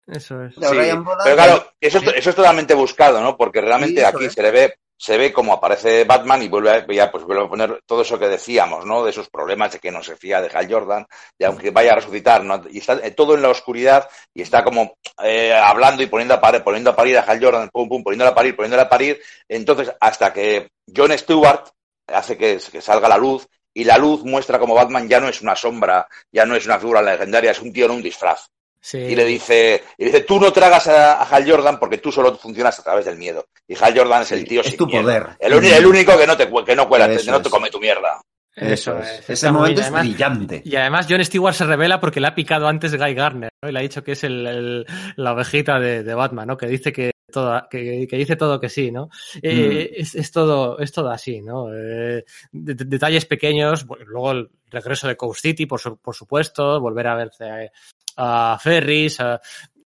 Eso 0.08 0.44
es. 0.44 0.56
de 0.58 0.68
Sí, 0.68 0.76
Brian 0.76 1.04
Boland. 1.04 1.22
pero 1.24 1.36
claro, 1.36 1.66
eso, 1.80 1.98
es- 2.00 2.14
eso 2.18 2.30
es 2.32 2.36
totalmente 2.36 2.74
buscado, 2.74 3.22
¿no? 3.22 3.38
Porque 3.38 3.62
realmente 3.62 4.02
Sí, 4.02 4.06
aquí 4.06 4.26
es. 4.26 4.34
se 4.34 4.42
le 4.42 4.52
ve, 4.52 4.74
se 5.04 5.18
ve 5.18 5.34
como 5.34 5.52
aparece 5.52 6.06
Batman 6.06 6.44
y 6.44 6.48
vuelve 6.48 6.72
a, 6.72 6.88
ya, 6.88 7.12
pues 7.12 7.26
vuelve 7.26 7.44
a 7.44 7.50
poner 7.50 7.82
todo 7.86 8.04
eso 8.04 8.18
que 8.18 8.30
decíamos, 8.30 8.86
¿no? 8.86 9.04
De 9.04 9.10
esos 9.10 9.30
problemas 9.30 9.74
de 9.74 9.80
que 9.80 9.92
no 9.92 10.02
se 10.02 10.16
fía 10.16 10.40
de 10.40 10.50
Hal 10.58 10.72
Jordan, 10.72 11.06
de 11.38 11.46
aunque 11.46 11.72
vaya 11.72 11.92
a 11.92 11.96
resucitar, 11.96 12.42
¿no? 12.46 12.62
Y 12.70 12.78
está 12.78 12.94
eh, 13.04 13.12
todo 13.12 13.36
en 13.36 13.42
la 13.42 13.50
oscuridad 13.50 14.08
y 14.34 14.44
está 14.44 14.64
como 14.64 14.96
eh, 15.22 15.54
hablando 15.54 16.04
y 16.04 16.06
poniendo 16.06 16.36
a 16.36 16.40
parir, 16.40 16.64
poniendo 16.64 16.92
a 16.92 16.96
parir 16.96 17.18
a 17.18 17.24
Hal 17.24 17.44
Jordan, 17.44 17.70
pum, 17.70 17.90
pum, 17.90 18.02
poniéndola 18.02 18.32
a 18.32 18.34
parir, 18.36 18.56
poniéndola 18.56 18.84
a 18.84 18.90
parir. 18.90 19.22
Entonces, 19.50 19.92
hasta 20.00 20.32
que 20.32 20.70
John 20.96 21.12
Stewart 21.18 21.66
hace 22.08 22.38
que, 22.38 22.62
que 22.72 22.80
salga 22.80 23.10
la 23.10 23.18
luz 23.18 23.46
y 23.74 23.84
la 23.84 23.98
luz 23.98 24.24
muestra 24.24 24.58
como 24.58 24.74
Batman 24.74 25.10
ya 25.10 25.20
no 25.20 25.28
es 25.28 25.42
una 25.42 25.58
sombra, 25.58 26.08
ya 26.32 26.46
no 26.46 26.56
es 26.56 26.66
una 26.66 26.80
figura 26.80 27.02
legendaria, 27.02 27.52
es 27.52 27.60
un 27.60 27.74
tío 27.74 27.88
en 27.88 27.92
un 27.92 28.02
disfraz. 28.02 28.53
Sí. 28.86 28.98
Y 28.98 29.16
le 29.16 29.24
dice, 29.24 29.82
y 29.98 30.03
dice, 30.06 30.22
tú 30.22 30.42
no 30.42 30.52
tragas 30.52 30.88
a, 30.88 31.14
a 31.14 31.24
Hal 31.24 31.50
Jordan 31.50 31.80
porque 31.80 32.00
tú 32.00 32.12
solo 32.12 32.36
funcionas 32.36 32.78
a 32.78 32.84
través 32.84 33.06
del 33.06 33.18
miedo. 33.18 33.45
Y 33.66 33.76
Hal 33.82 33.98
Jordan 33.98 34.24
es 34.24 34.32
el 34.34 34.44
tío 34.45 34.60
es 34.60 34.68
sin 34.68 34.76
tu 34.78 34.86
miedo. 34.88 35.03
poder. 35.03 35.28
El, 35.40 35.53
el 35.53 35.86
único 35.86 36.18
que 36.18 36.28
no 36.28 36.36
te, 36.36 36.50
que 36.66 36.76
no 36.76 36.90
cuela, 36.90 37.06
Eso 37.10 37.24
que 37.26 37.32
no 37.32 37.42
te 37.42 37.48
es. 37.48 37.52
come 37.53 37.70
tu 37.70 37.80
mierda. 37.80 38.20
Eso 38.56 39.00
es. 39.00 39.20
Está 39.22 39.34
Ese 39.34 39.52
momento 39.53 39.80
es 39.80 39.88
Además- 39.88 40.02
brillante. 40.03 40.62
Y 40.66 40.76
además 40.76 41.08
John 41.10 41.24
Stewart 41.24 41.56
se 41.56 41.66
revela 41.66 42.00
porque 42.02 42.20
le 42.20 42.28
ha 42.28 42.36
picado 42.36 42.68
antes 42.68 42.94
Guy 42.95 43.14
Garner, 43.14 43.50
¿no? 43.62 43.70
Y 43.70 43.72
le 43.72 43.80
ha 43.80 43.82
dicho 43.82 44.03
que 44.03 44.12
es 44.12 44.24
el, 44.26 44.45
el- 44.45 44.86
la 45.16 45.32
ovejita 45.32 45.80
de, 45.80 46.03
de 46.03 46.14
Batman, 46.14 46.48
¿no? 46.50 46.58
Que 46.58 46.68
dice 46.68 46.92
que 46.92 47.12
todo, 47.32 47.64
que, 47.70 48.06
que 48.08 48.18
dice 48.18 48.36
todo 48.36 48.60
que 48.60 48.70
sí, 48.70 48.92
¿no? 48.92 49.10
Eh, 49.42 49.90
Mm. 49.98 50.02
es, 50.02 50.14
es 50.16 50.32
todo, 50.32 50.78
es 50.78 50.92
todo 50.92 51.10
así, 51.10 51.42
¿no? 51.42 51.74
Eh, 51.74 52.26
de- 52.52 52.74
de- 52.76 52.86
detalles 52.86 53.26
pequeños, 53.26 53.88
bueno, 53.88 54.03
luego 54.08 54.32
el 54.34 54.50
regreso 54.70 55.08
de 55.08 55.16
Coast 55.18 55.42
City, 55.42 55.66
por, 55.66 55.80
su- 55.80 55.98
por 55.98 56.14
supuesto, 56.14 56.80
volver 56.82 57.08
a 57.08 57.16
verse 57.16 57.72
a, 58.17 58.58
Ferris, 58.61 59.19
a- 59.19 59.42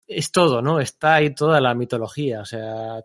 es 0.08 0.32
todo, 0.32 0.62
¿no? 0.62 0.80
Está 0.80 1.16
ahí 1.16 1.34
toda 1.34 1.60
la 1.60 1.74
mitología, 1.74 2.42
o 2.42 2.46
sea, 2.46 3.02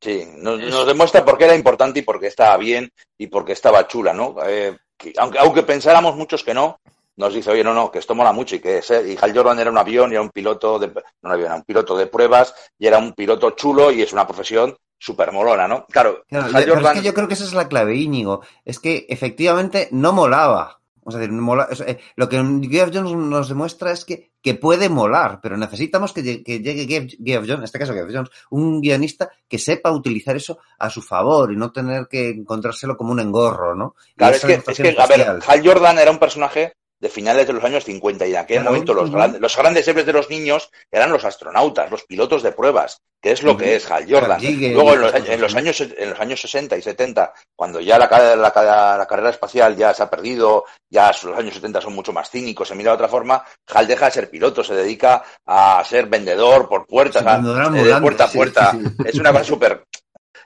Sí, 0.00 0.24
nos, 0.36 0.60
nos 0.60 0.86
demuestra 0.86 1.24
por 1.24 1.36
qué 1.38 1.44
era 1.44 1.56
importante 1.56 1.98
y 1.98 2.02
por 2.02 2.20
qué 2.20 2.28
estaba 2.28 2.56
bien 2.56 2.88
y 3.18 3.26
por 3.26 3.44
qué 3.44 3.52
estaba 3.52 3.88
chula, 3.88 4.12
¿no? 4.12 4.36
Eh, 4.46 4.76
que- 4.96 5.12
aunque, 5.18 5.38
aunque 5.38 5.62
pensáramos 5.64 6.14
muchos 6.16 6.44
que 6.44 6.54
no, 6.54 6.78
nos 7.16 7.34
dice, 7.34 7.50
oye, 7.50 7.64
no, 7.64 7.74
no, 7.74 7.90
que 7.90 7.98
esto 7.98 8.14
mola 8.14 8.32
mucho 8.32 8.54
y 8.56 8.60
que 8.60 8.78
ese- 8.78 9.10
y 9.12 9.16
Hal 9.20 9.34
Jordan 9.34 9.58
era 9.58 9.70
un 9.70 9.78
avión 9.78 10.10
y 10.10 10.14
era 10.14 10.22
un 10.22 10.30
piloto 10.30 10.78
de, 10.78 10.88
no 10.88 11.02
un 11.22 11.32
avión, 11.32 11.46
era 11.46 11.56
un 11.56 11.64
piloto 11.64 11.96
de 11.96 12.06
pruebas 12.06 12.54
y 12.78 12.86
era 12.86 12.98
un 12.98 13.12
piloto 13.14 13.50
chulo 13.52 13.90
y 13.90 14.02
es 14.02 14.12
una 14.12 14.26
profesión 14.26 14.76
súper 14.98 15.32
molona, 15.32 15.66
¿no? 15.66 15.84
Claro, 15.86 16.22
Claro, 16.28 16.46
Hal 16.46 16.52
pero 16.52 16.74
es 16.74 16.78
Jordan, 16.78 16.94
que 16.96 17.02
yo 17.02 17.12
creo 17.14 17.26
que 17.28 17.34
esa 17.34 17.44
es 17.44 17.54
la 17.54 17.68
clave, 17.68 17.96
Íñigo. 17.96 18.42
Es 18.64 18.78
que 18.78 19.06
efectivamente 19.08 19.88
no 19.90 20.12
molaba. 20.12 20.80
O 21.06 21.12
sea, 21.12 21.26
no 21.28 21.40
mola- 21.40 21.68
sea, 21.74 21.86
eh, 21.86 21.98
lo 22.16 22.28
que 22.28 22.36
Geoff 22.68 22.90
Jones 22.92 23.12
nos 23.12 23.48
demuestra 23.48 23.92
es 23.92 24.04
que, 24.04 24.32
que 24.42 24.54
puede 24.56 24.88
molar, 24.88 25.38
pero 25.40 25.56
necesitamos 25.56 26.12
que, 26.12 26.42
que 26.42 26.58
llegue 26.58 26.86
Geoff, 27.24 27.44
Jones, 27.46 27.58
en 27.58 27.62
este 27.64 27.78
caso 27.78 27.94
Geoff 27.94 28.10
Jones, 28.12 28.30
un 28.50 28.80
guionista 28.80 29.30
que 29.48 29.58
sepa 29.58 29.92
utilizar 29.92 30.34
eso 30.34 30.58
a 30.78 30.90
su 30.90 31.00
favor 31.02 31.52
y 31.52 31.56
no 31.56 31.70
tener 31.70 32.08
que 32.08 32.30
encontrárselo 32.30 32.96
como 32.96 33.12
un 33.12 33.20
engorro, 33.20 33.76
¿no? 33.76 33.94
Claro, 34.16 34.34
es 34.34 34.44
que, 34.44 34.54
es 34.54 34.68
es 34.68 34.76
que, 34.78 35.00
a 35.00 35.06
ver. 35.06 35.38
Hal 35.46 35.64
Jordan 35.64 35.98
era 36.00 36.10
un 36.10 36.18
personaje 36.18 36.72
de 36.98 37.08
finales 37.10 37.46
de 37.46 37.52
los 37.52 37.62
años 37.64 37.84
50 37.84 38.26
y 38.26 38.30
en 38.32 38.38
aquel 38.38 38.58
momento 38.70 38.94
los, 38.94 39.10
gran- 39.10 39.40
los 39.40 39.56
grandes 39.56 39.86
héroes 39.86 40.06
de 40.06 40.12
los 40.14 40.30
niños 40.30 40.70
eran 40.90 41.12
los 41.12 41.24
astronautas, 41.24 41.90
los 41.90 42.04
pilotos 42.04 42.42
de 42.42 42.52
pruebas, 42.52 43.02
que 43.20 43.32
es 43.32 43.42
lo 43.42 43.56
que 43.58 43.76
es 43.76 43.90
Hal 43.90 44.06
Jordan. 44.08 44.40
Luego 44.74 44.94
en 44.94 45.00
los, 45.02 45.14
en 45.34 45.40
los 45.40 45.54
años 45.54 45.80
en 45.80 46.10
los 46.10 46.20
años 46.20 46.40
60 46.40 46.76
y 46.76 46.82
70, 46.82 47.34
cuando 47.54 47.80
ya 47.80 47.98
la, 47.98 48.08
la, 48.36 48.96
la 48.98 49.06
carrera 49.06 49.30
espacial 49.30 49.76
ya 49.76 49.92
se 49.92 50.02
ha 50.04 50.10
perdido, 50.10 50.64
ya 50.88 51.08
los 51.22 51.36
años 51.38 51.54
70 51.54 51.80
son 51.82 51.94
mucho 51.94 52.12
más 52.14 52.30
cínicos, 52.30 52.68
se 52.68 52.74
mira 52.74 52.92
de 52.92 52.94
otra 52.96 53.08
forma, 53.08 53.44
Hal 53.74 53.86
deja 53.86 54.06
de 54.06 54.12
ser 54.12 54.30
piloto, 54.30 54.64
se 54.64 54.74
dedica 54.74 55.22
a 55.44 55.84
ser 55.84 56.06
vendedor 56.06 56.68
por 56.68 56.86
puertas, 56.86 57.22
a- 57.26 57.36
eh, 57.74 57.84
de 57.84 57.92
puerta 58.02 58.24
a 58.24 58.28
puerta. 58.38 58.70
sí. 58.72 58.78
Es 59.04 59.18
una 59.18 59.32
cosa 59.32 59.44
súper, 59.44 59.84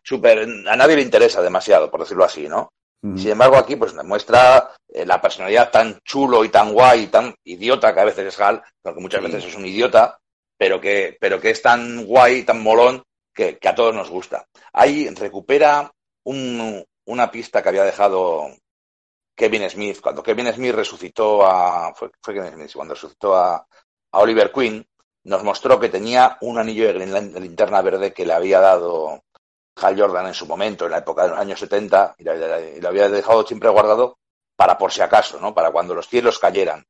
súper, 0.02 0.48
a 0.68 0.76
nadie 0.76 0.96
le 0.96 1.02
interesa 1.02 1.40
demasiado, 1.42 1.90
por 1.90 2.00
decirlo 2.00 2.24
así, 2.24 2.48
¿no? 2.48 2.72
Sin 3.02 3.30
embargo, 3.30 3.56
aquí 3.56 3.76
pues 3.76 3.94
demuestra 3.94 4.72
eh, 4.88 5.06
la 5.06 5.20
personalidad 5.22 5.70
tan 5.70 5.98
chulo 6.04 6.44
y 6.44 6.50
tan 6.50 6.72
guay 6.74 7.04
y 7.04 7.06
tan 7.06 7.34
idiota 7.44 7.94
que 7.94 8.00
a 8.00 8.04
veces 8.04 8.26
es 8.26 8.40
Hal, 8.40 8.62
porque 8.82 9.00
muchas 9.00 9.20
Sí. 9.22 9.26
veces 9.26 9.44
es 9.46 9.56
un 9.56 9.64
idiota, 9.64 10.18
pero 10.58 10.80
que, 10.80 11.16
pero 11.18 11.40
que 11.40 11.50
es 11.50 11.62
tan 11.62 12.04
guay, 12.04 12.42
tan 12.44 12.62
molón, 12.62 13.02
que, 13.34 13.56
que 13.56 13.68
a 13.68 13.74
todos 13.74 13.94
nos 13.94 14.10
gusta. 14.10 14.44
Ahí 14.74 15.08
recupera 15.10 15.90
un- 16.24 16.84
una 17.06 17.30
pista 17.30 17.62
que 17.62 17.70
había 17.70 17.84
dejado 17.84 18.48
Kevin 19.34 19.68
Smith, 19.70 20.00
cuando 20.02 20.22
Kevin 20.22 20.52
Smith 20.52 20.74
resucitó 20.74 21.46
a, 21.46 21.94
fue, 21.94 22.10
fue 22.22 22.34
Kevin 22.34 22.52
Smith, 22.52 22.72
cuando 22.74 22.94
resucitó 22.94 23.34
a, 23.34 23.54
a 23.56 24.18
Oliver 24.18 24.52
Queen, 24.52 24.86
nos 25.24 25.42
mostró 25.42 25.80
que 25.80 25.88
tenía 25.88 26.36
un 26.42 26.58
anillo 26.58 26.86
de, 26.86 26.92
Green- 26.92 27.32
de 27.32 27.40
linterna 27.40 27.80
verde 27.80 28.12
que 28.12 28.26
le 28.26 28.34
había 28.34 28.60
dado 28.60 29.22
Hal 29.80 29.98
Jordan 30.00 30.26
en 30.26 30.34
su 30.34 30.46
momento, 30.46 30.84
en 30.86 30.90
la 30.92 30.98
época 30.98 31.24
de 31.24 31.28
los 31.30 31.38
años 31.38 31.58
70, 31.60 32.14
y 32.18 32.24
lo 32.80 32.88
había 32.88 33.08
dejado 33.08 33.46
siempre 33.46 33.68
guardado 33.68 34.18
para 34.56 34.76
por 34.76 34.92
si 34.92 35.00
acaso, 35.00 35.38
¿no? 35.40 35.54
Para 35.54 35.70
cuando 35.70 35.94
los 35.94 36.08
cielos 36.08 36.38
cayeran. 36.38 36.84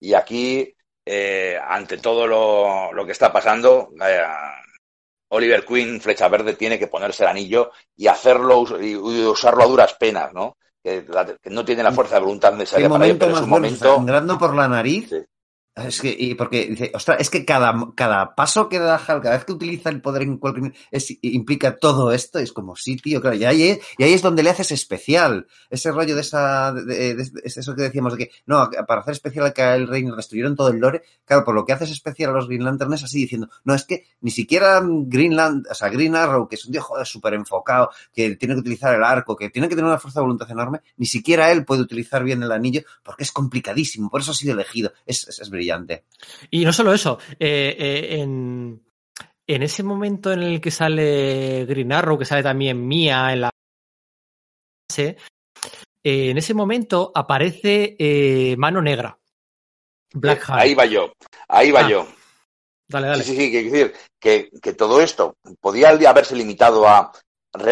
Y 0.00 0.14
aquí, 0.14 0.74
eh, 1.06 1.58
ante 1.66 1.98
todo 1.98 2.26
lo, 2.26 2.92
lo 2.92 3.06
que 3.06 3.12
está 3.12 3.32
pasando, 3.32 3.90
eh, 4.04 4.22
Oliver 5.28 5.64
Queen, 5.64 6.00
Flecha 6.00 6.28
Verde, 6.28 6.54
tiene 6.54 6.78
que 6.78 6.86
ponerse 6.86 7.24
el 7.24 7.30
anillo 7.30 7.72
y 7.96 8.06
hacerlo 8.06 8.64
y, 8.80 8.94
usarlo 8.94 9.64
a 9.64 9.66
duras 9.66 9.94
penas, 9.94 10.32
¿no? 10.32 10.56
Que, 10.82 11.04
la- 11.08 11.24
que 11.24 11.50
no 11.50 11.64
tiene 11.64 11.82
la 11.82 11.92
fuerza 11.92 12.16
de 12.16 12.20
voluntad 12.20 12.52
necesaria 12.52 12.88
para 12.88 13.06
ello, 13.06 13.18
pero 13.18 13.32
un 13.32 13.40
bueno, 13.40 13.56
momento. 13.56 13.96
sangrando 13.96 14.38
por 14.38 14.54
la 14.54 14.68
nariz. 14.68 15.08
Sí. 15.08 15.16
Es 15.76 16.00
que, 16.00 16.14
y 16.16 16.36
porque 16.36 16.66
dice, 16.68 16.92
ostras, 16.94 17.16
es 17.18 17.28
que 17.30 17.44
cada, 17.44 17.74
cada 17.96 18.36
paso 18.36 18.68
que 18.68 18.78
da 18.78 18.94
Hal, 18.94 19.20
cada 19.20 19.34
vez 19.34 19.44
que 19.44 19.50
utiliza 19.54 19.90
el 19.90 20.00
poder 20.00 20.22
en 20.22 20.38
cualquier, 20.38 20.72
es, 20.92 21.08
implica 21.22 21.74
todo 21.78 22.12
esto, 22.12 22.38
es 22.38 22.52
como, 22.52 22.76
sí, 22.76 22.94
tío, 22.96 23.20
claro, 23.20 23.34
y 23.34 23.44
ahí, 23.44 23.62
es, 23.70 23.80
y 23.98 24.04
ahí 24.04 24.12
es 24.12 24.22
donde 24.22 24.44
le 24.44 24.50
haces 24.50 24.70
especial, 24.70 25.48
ese 25.70 25.90
rollo 25.90 26.14
de 26.14 26.20
esa, 26.20 26.72
de, 26.72 26.84
de- 26.84 27.14
de- 27.16 27.40
es 27.42 27.56
eso 27.56 27.74
que 27.74 27.82
decíamos 27.82 28.16
de 28.16 28.26
que, 28.26 28.30
no, 28.46 28.70
para 28.86 29.00
hacer 29.00 29.14
especial 29.14 29.46
a 29.46 29.52
Kyle 29.52 29.88
Rayner 29.88 30.14
destruyeron 30.14 30.54
todo 30.54 30.68
el 30.68 30.78
lore, 30.78 31.02
claro, 31.24 31.44
por 31.44 31.56
lo 31.56 31.64
que 31.66 31.72
haces 31.72 31.90
especial 31.90 32.30
a 32.30 32.34
los 32.34 32.46
Green 32.46 32.62
Lantern 32.64 32.92
es 32.94 33.02
así, 33.02 33.18
diciendo, 33.22 33.48
no, 33.64 33.74
es 33.74 33.82
que 33.84 34.04
ni 34.20 34.30
siquiera 34.30 34.80
Greenland, 34.80 35.66
o 35.68 35.74
sea, 35.74 35.88
Green 35.88 36.14
Arrow, 36.14 36.46
que 36.46 36.54
es 36.54 36.64
un 36.66 36.70
tío, 36.70 36.82
joder, 36.82 37.04
súper 37.04 37.34
enfocado, 37.34 37.90
que 38.14 38.36
tiene 38.36 38.54
que 38.54 38.60
utilizar 38.60 38.94
el 38.94 39.02
arco, 39.02 39.34
que 39.34 39.50
tiene 39.50 39.68
que 39.68 39.74
tener 39.74 39.88
una 39.88 39.98
fuerza 39.98 40.20
de 40.20 40.24
voluntad 40.26 40.48
enorme, 40.52 40.82
ni 40.98 41.06
siquiera 41.06 41.50
él 41.50 41.64
puede 41.64 41.82
utilizar 41.82 42.22
bien 42.22 42.44
el 42.44 42.52
anillo, 42.52 42.82
porque 43.02 43.24
es 43.24 43.32
complicadísimo, 43.32 44.08
por 44.08 44.20
eso 44.20 44.30
ha 44.30 44.34
sido 44.34 44.54
elegido, 44.54 44.92
es, 45.04 45.26
es, 45.26 45.40
es 45.40 45.50
brillante. 45.50 45.63
Y 46.50 46.64
no 46.64 46.72
solo 46.72 46.92
eso, 46.92 47.18
eh, 47.38 47.76
eh, 47.78 48.20
en, 48.20 48.82
en 49.46 49.62
ese 49.62 49.82
momento 49.82 50.32
en 50.32 50.42
el 50.42 50.60
que 50.60 50.70
sale 50.70 51.64
Green 51.66 51.92
Arrow, 51.92 52.18
que 52.18 52.24
sale 52.24 52.42
también 52.42 52.86
Mia 52.86 53.32
en 53.32 53.42
la 53.42 53.50
base, 54.90 55.16
eh, 56.02 56.30
en 56.30 56.38
ese 56.38 56.54
momento 56.54 57.12
aparece 57.14 57.96
eh, 57.98 58.56
Mano 58.56 58.80
Negra. 58.82 59.18
Black 60.12 60.48
Hand. 60.48 60.60
ahí 60.60 60.74
va 60.74 60.84
yo, 60.86 61.12
ahí 61.48 61.70
va 61.70 61.80
Ah, 61.86 61.90
yo. 61.90 62.06
Dale, 62.86 63.08
dale. 63.08 63.24
Sí, 63.24 63.30
sí, 63.30 63.36
sí, 63.36 63.50
quiero 63.50 63.70
decir 63.70 63.94
que, 64.20 64.50
que 64.62 64.72
todo 64.74 65.00
esto 65.00 65.36
podía 65.60 65.88
haberse 65.88 66.36
limitado 66.36 66.86
a 66.86 67.10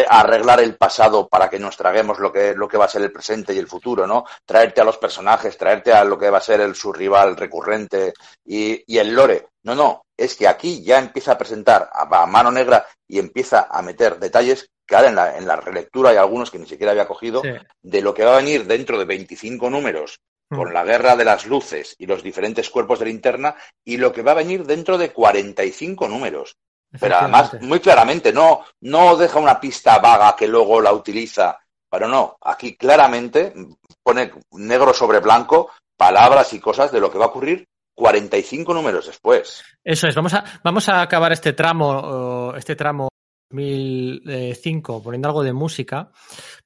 arreglar 0.09 0.59
el 0.61 0.75
pasado 0.77 1.27
para 1.27 1.49
que 1.49 1.59
nos 1.59 1.75
traguemos 1.77 2.19
lo 2.19 2.31
que, 2.31 2.53
lo 2.55 2.67
que 2.67 2.77
va 2.77 2.85
a 2.85 2.89
ser 2.89 3.01
el 3.01 3.11
presente 3.11 3.53
y 3.53 3.57
el 3.57 3.67
futuro, 3.67 4.07
¿no? 4.07 4.25
Traerte 4.45 4.81
a 4.81 4.83
los 4.85 4.97
personajes, 4.97 5.57
traerte 5.57 5.91
a 5.93 6.03
lo 6.03 6.17
que 6.17 6.29
va 6.29 6.37
a 6.37 6.41
ser 6.41 6.61
el, 6.61 6.75
su 6.75 6.93
rival 6.93 7.35
recurrente 7.35 8.13
y, 8.45 8.83
y 8.91 8.97
el 8.97 9.13
lore. 9.13 9.47
No, 9.63 9.75
no, 9.75 10.01
es 10.17 10.35
que 10.35 10.47
aquí 10.47 10.83
ya 10.83 10.99
empieza 10.99 11.33
a 11.33 11.37
presentar 11.37 11.89
a, 11.93 12.23
a 12.23 12.25
mano 12.25 12.51
negra 12.51 12.85
y 13.07 13.19
empieza 13.19 13.67
a 13.69 13.81
meter 13.81 14.19
detalles 14.19 14.69
que 14.85 14.95
ahora 14.95 15.09
en 15.09 15.15
la, 15.15 15.37
en 15.37 15.47
la 15.47 15.55
relectura 15.55 16.09
hay 16.09 16.17
algunos 16.17 16.51
que 16.51 16.59
ni 16.59 16.67
siquiera 16.67 16.91
había 16.91 17.07
cogido 17.07 17.41
Sí. 17.41 17.49
de 17.81 18.01
lo 18.01 18.13
que 18.13 18.25
va 18.25 18.33
a 18.33 18.37
venir 18.37 18.65
dentro 18.65 18.97
de 18.97 19.05
25 19.05 19.69
números 19.69 20.19
Mm. 20.49 20.57
con 20.57 20.73
la 20.73 20.83
guerra 20.83 21.15
de 21.15 21.23
las 21.23 21.45
luces 21.47 21.95
y 21.97 22.05
los 22.05 22.21
diferentes 22.21 22.69
cuerpos 22.69 22.99
de 22.99 23.05
linterna 23.05 23.55
y 23.85 23.95
lo 23.95 24.11
que 24.11 24.21
va 24.21 24.31
a 24.33 24.35
venir 24.35 24.65
dentro 24.65 24.97
de 24.97 25.13
45 25.13 26.09
números. 26.09 26.57
Pero 26.99 27.15
además, 27.15 27.59
muy 27.61 27.79
claramente, 27.79 28.31
no, 28.31 28.63
no 28.81 29.15
deja 29.15 29.39
una 29.39 29.59
pista 29.59 29.99
vaga 29.99 30.35
que 30.35 30.47
luego 30.47 30.81
la 30.81 30.93
utiliza. 30.93 31.59
Pero 31.89 32.07
no, 32.07 32.37
aquí 32.41 32.75
claramente 32.75 33.53
pone 34.01 34.31
negro 34.51 34.93
sobre 34.93 35.19
blanco 35.19 35.69
palabras 35.95 36.53
y 36.53 36.59
cosas 36.59 36.91
de 36.91 36.99
lo 36.99 37.11
que 37.11 37.17
va 37.17 37.25
a 37.25 37.29
ocurrir 37.29 37.67
45 37.95 38.73
números 38.73 39.07
después. 39.07 39.63
Eso 39.83 40.07
es, 40.07 40.15
vamos 40.15 40.33
a, 40.33 40.43
vamos 40.63 40.89
a 40.89 41.01
acabar 41.01 41.31
este 41.31 41.53
tramo, 41.53 42.53
este 42.55 42.75
tramo 42.75 43.09
2005 43.49 45.03
poniendo 45.03 45.27
algo 45.27 45.43
de 45.43 45.53
música, 45.53 46.11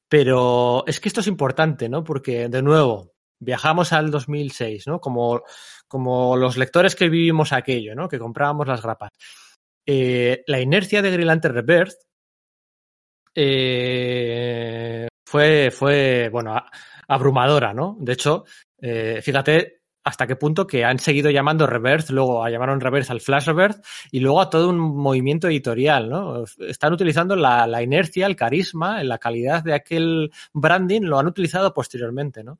pero 0.07 0.85
es 0.87 0.99
que 0.99 1.09
esto 1.09 1.19
es 1.19 1.27
importante, 1.27 1.89
¿no? 1.89 2.03
Porque, 2.03 2.47
de 2.47 2.61
nuevo, 2.61 3.11
viajamos 3.39 3.91
al 3.93 4.09
2006, 4.09 4.87
¿no? 4.87 4.99
Como, 4.99 5.43
como 5.87 6.37
los 6.37 6.57
lectores 6.57 6.95
que 6.95 7.09
vivimos 7.09 7.51
aquello, 7.51 7.93
¿no? 7.93 8.07
Que 8.07 8.19
comprábamos 8.19 8.67
las 8.67 8.81
grapas. 8.81 9.11
Eh, 9.89 10.43
la 10.47 10.59
inercia 10.59 11.01
de 11.01 11.11
Green 11.11 11.27
Lantern 11.27 11.55
Rebirth 11.55 11.95
eh, 13.33 15.07
fue, 15.25 15.71
fue, 15.71 16.27
bueno, 16.29 16.61
abrumadora, 17.07 17.73
¿no? 17.73 17.95
De 17.97 18.11
hecho, 18.11 18.43
eh, 18.81 19.21
fíjate 19.23 19.77
hasta 20.03 20.27
qué 20.27 20.35
punto 20.35 20.67
que 20.67 20.83
han 20.83 20.99
seguido 20.99 21.29
llamando 21.29 21.67
Rebirth, 21.67 22.09
luego 22.09 22.47
llamaron 22.47 22.81
Rebirth 22.81 23.11
al 23.11 23.21
Flash 23.21 23.45
Rebirth 23.45 23.83
y 24.11 24.19
luego 24.19 24.41
a 24.41 24.49
todo 24.49 24.69
un 24.69 24.77
movimiento 24.79 25.47
editorial, 25.47 26.09
¿no? 26.09 26.43
Están 26.59 26.93
utilizando 26.93 27.35
la, 27.35 27.65
la 27.67 27.81
inercia, 27.81 28.25
el 28.25 28.35
carisma, 28.35 29.03
la 29.03 29.17
calidad 29.17 29.63
de 29.63 29.73
aquel 29.73 30.31
branding, 30.53 31.01
lo 31.01 31.19
han 31.19 31.27
utilizado 31.27 31.73
posteriormente, 31.73 32.43
¿no? 32.43 32.59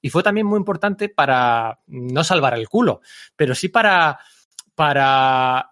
Y 0.00 0.10
fue 0.10 0.22
también 0.22 0.46
muy 0.46 0.58
importante 0.58 1.08
para 1.08 1.80
no 1.88 2.22
salvar 2.22 2.54
el 2.54 2.68
culo, 2.68 3.00
pero 3.34 3.54
sí 3.54 3.68
para, 3.68 4.18
para 4.74 5.70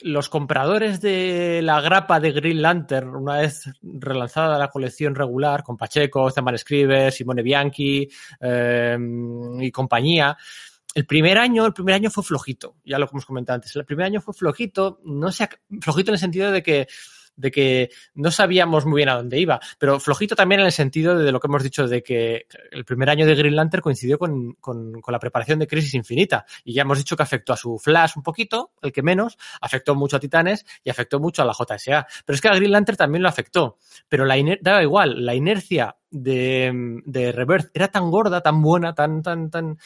los 0.00 0.28
compradores 0.28 1.00
de 1.00 1.60
la 1.62 1.80
grapa 1.80 2.20
de 2.20 2.32
Green 2.32 2.60
Lantern, 2.60 3.14
una 3.14 3.38
vez 3.38 3.70
relanzada 3.82 4.58
la 4.58 4.68
colección 4.68 5.14
regular, 5.14 5.62
con 5.62 5.76
Pacheco, 5.76 6.30
Zeman 6.30 6.54
Escribe, 6.54 7.10
Simone 7.10 7.42
Bianchi 7.42 8.08
eh, 8.40 8.98
y 9.60 9.70
compañía, 9.70 10.36
el 10.94 11.04
primer 11.04 11.36
año, 11.36 11.66
el 11.66 11.74
primer 11.74 11.94
año 11.94 12.10
fue 12.10 12.24
flojito, 12.24 12.76
ya 12.84 12.98
lo 12.98 13.06
hemos 13.10 13.26
comentado 13.26 13.56
antes. 13.56 13.76
El 13.76 13.84
primer 13.84 14.06
año 14.06 14.22
fue 14.22 14.32
flojito, 14.32 15.00
no 15.04 15.30
sé, 15.30 15.46
flojito 15.82 16.10
en 16.10 16.14
el 16.14 16.18
sentido 16.18 16.50
de 16.50 16.62
que 16.62 16.88
de 17.36 17.50
que 17.50 17.90
no 18.14 18.30
sabíamos 18.30 18.86
muy 18.86 18.98
bien 18.98 19.08
a 19.08 19.16
dónde 19.16 19.38
iba, 19.38 19.60
pero 19.78 20.00
flojito 20.00 20.34
también 20.34 20.60
en 20.60 20.66
el 20.66 20.72
sentido 20.72 21.16
de 21.18 21.30
lo 21.32 21.40
que 21.40 21.46
hemos 21.46 21.62
dicho 21.62 21.86
de 21.86 22.02
que 22.02 22.46
el 22.70 22.84
primer 22.84 23.10
año 23.10 23.26
de 23.26 23.34
Green 23.34 23.56
Lantern 23.56 23.82
coincidió 23.82 24.18
con, 24.18 24.54
con, 24.54 25.00
con 25.00 25.12
la 25.12 25.18
preparación 25.18 25.58
de 25.58 25.66
Crisis 25.66 25.94
Infinita. 25.94 26.46
Y 26.64 26.74
ya 26.74 26.82
hemos 26.82 26.98
dicho 26.98 27.16
que 27.16 27.22
afectó 27.22 27.52
a 27.52 27.56
su 27.56 27.78
Flash 27.78 28.12
un 28.16 28.22
poquito, 28.22 28.72
el 28.82 28.92
que 28.92 29.02
menos, 29.02 29.36
afectó 29.60 29.94
mucho 29.94 30.16
a 30.16 30.20
Titanes 30.20 30.64
y 30.82 30.90
afectó 30.90 31.20
mucho 31.20 31.42
a 31.42 31.44
la 31.44 31.52
JSA, 31.52 32.06
pero 32.24 32.34
es 32.34 32.40
que 32.40 32.48
a 32.48 32.54
Green 32.54 32.72
Lantern 32.72 32.96
también 32.96 33.22
lo 33.22 33.28
afectó, 33.28 33.78
pero 34.08 34.24
la 34.24 34.36
daba 34.60 34.82
igual, 34.82 35.24
la 35.24 35.34
inercia 35.34 35.96
de, 36.10 37.00
de 37.04 37.32
Rebirth 37.32 37.70
era 37.74 37.88
tan 37.88 38.10
gorda, 38.10 38.40
tan 38.40 38.62
buena, 38.62 38.94
tan, 38.94 39.22
tan, 39.22 39.50
tan, 39.50 39.78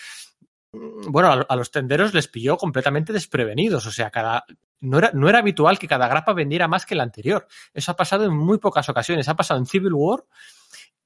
bueno, 0.72 1.28
a, 1.28 1.46
a, 1.48 1.56
los 1.56 1.70
tenderos 1.70 2.14
les 2.14 2.28
pilló 2.28 2.56
completamente 2.56 3.12
desprevenidos. 3.12 3.86
O 3.86 3.90
sea, 3.90 4.10
cada, 4.10 4.44
no, 4.80 4.98
era, 4.98 5.10
no 5.12 5.28
era 5.28 5.40
habitual 5.40 5.78
que 5.78 5.88
cada 5.88 6.08
grapa 6.08 6.32
vendiera 6.32 6.68
más 6.68 6.86
que 6.86 6.94
la 6.94 7.02
anterior. 7.02 7.46
Eso 7.72 7.92
ha 7.92 7.96
pasado 7.96 8.24
en 8.24 8.36
muy 8.36 8.58
pocas 8.58 8.88
ocasiones. 8.88 9.28
Ha 9.28 9.36
pasado 9.36 9.58
en 9.58 9.66
Civil 9.66 9.92
War, 9.92 10.24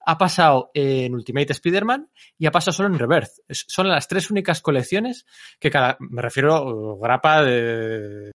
ha 0.07 0.19
pasado 0.19 0.71
en 0.75 1.15
Ultimate 1.15 1.53
Spider-Man 1.53 2.11
y 2.39 2.47
ha 2.47 2.51
pasado 2.51 2.73
solo 2.73 2.95
en. 2.95 3.23
Es, 3.49 3.65
son 3.69 3.89
las 3.89 4.07
tres 4.07 4.31
únicas 4.31 4.61
colecciones 4.61 5.27
que 5.59 5.71
cada, 5.71 5.97
me 6.01 6.23
refiero 6.23 6.65
uh, 6.65 7.01
grapa 7.01 7.43
de 7.43 8.33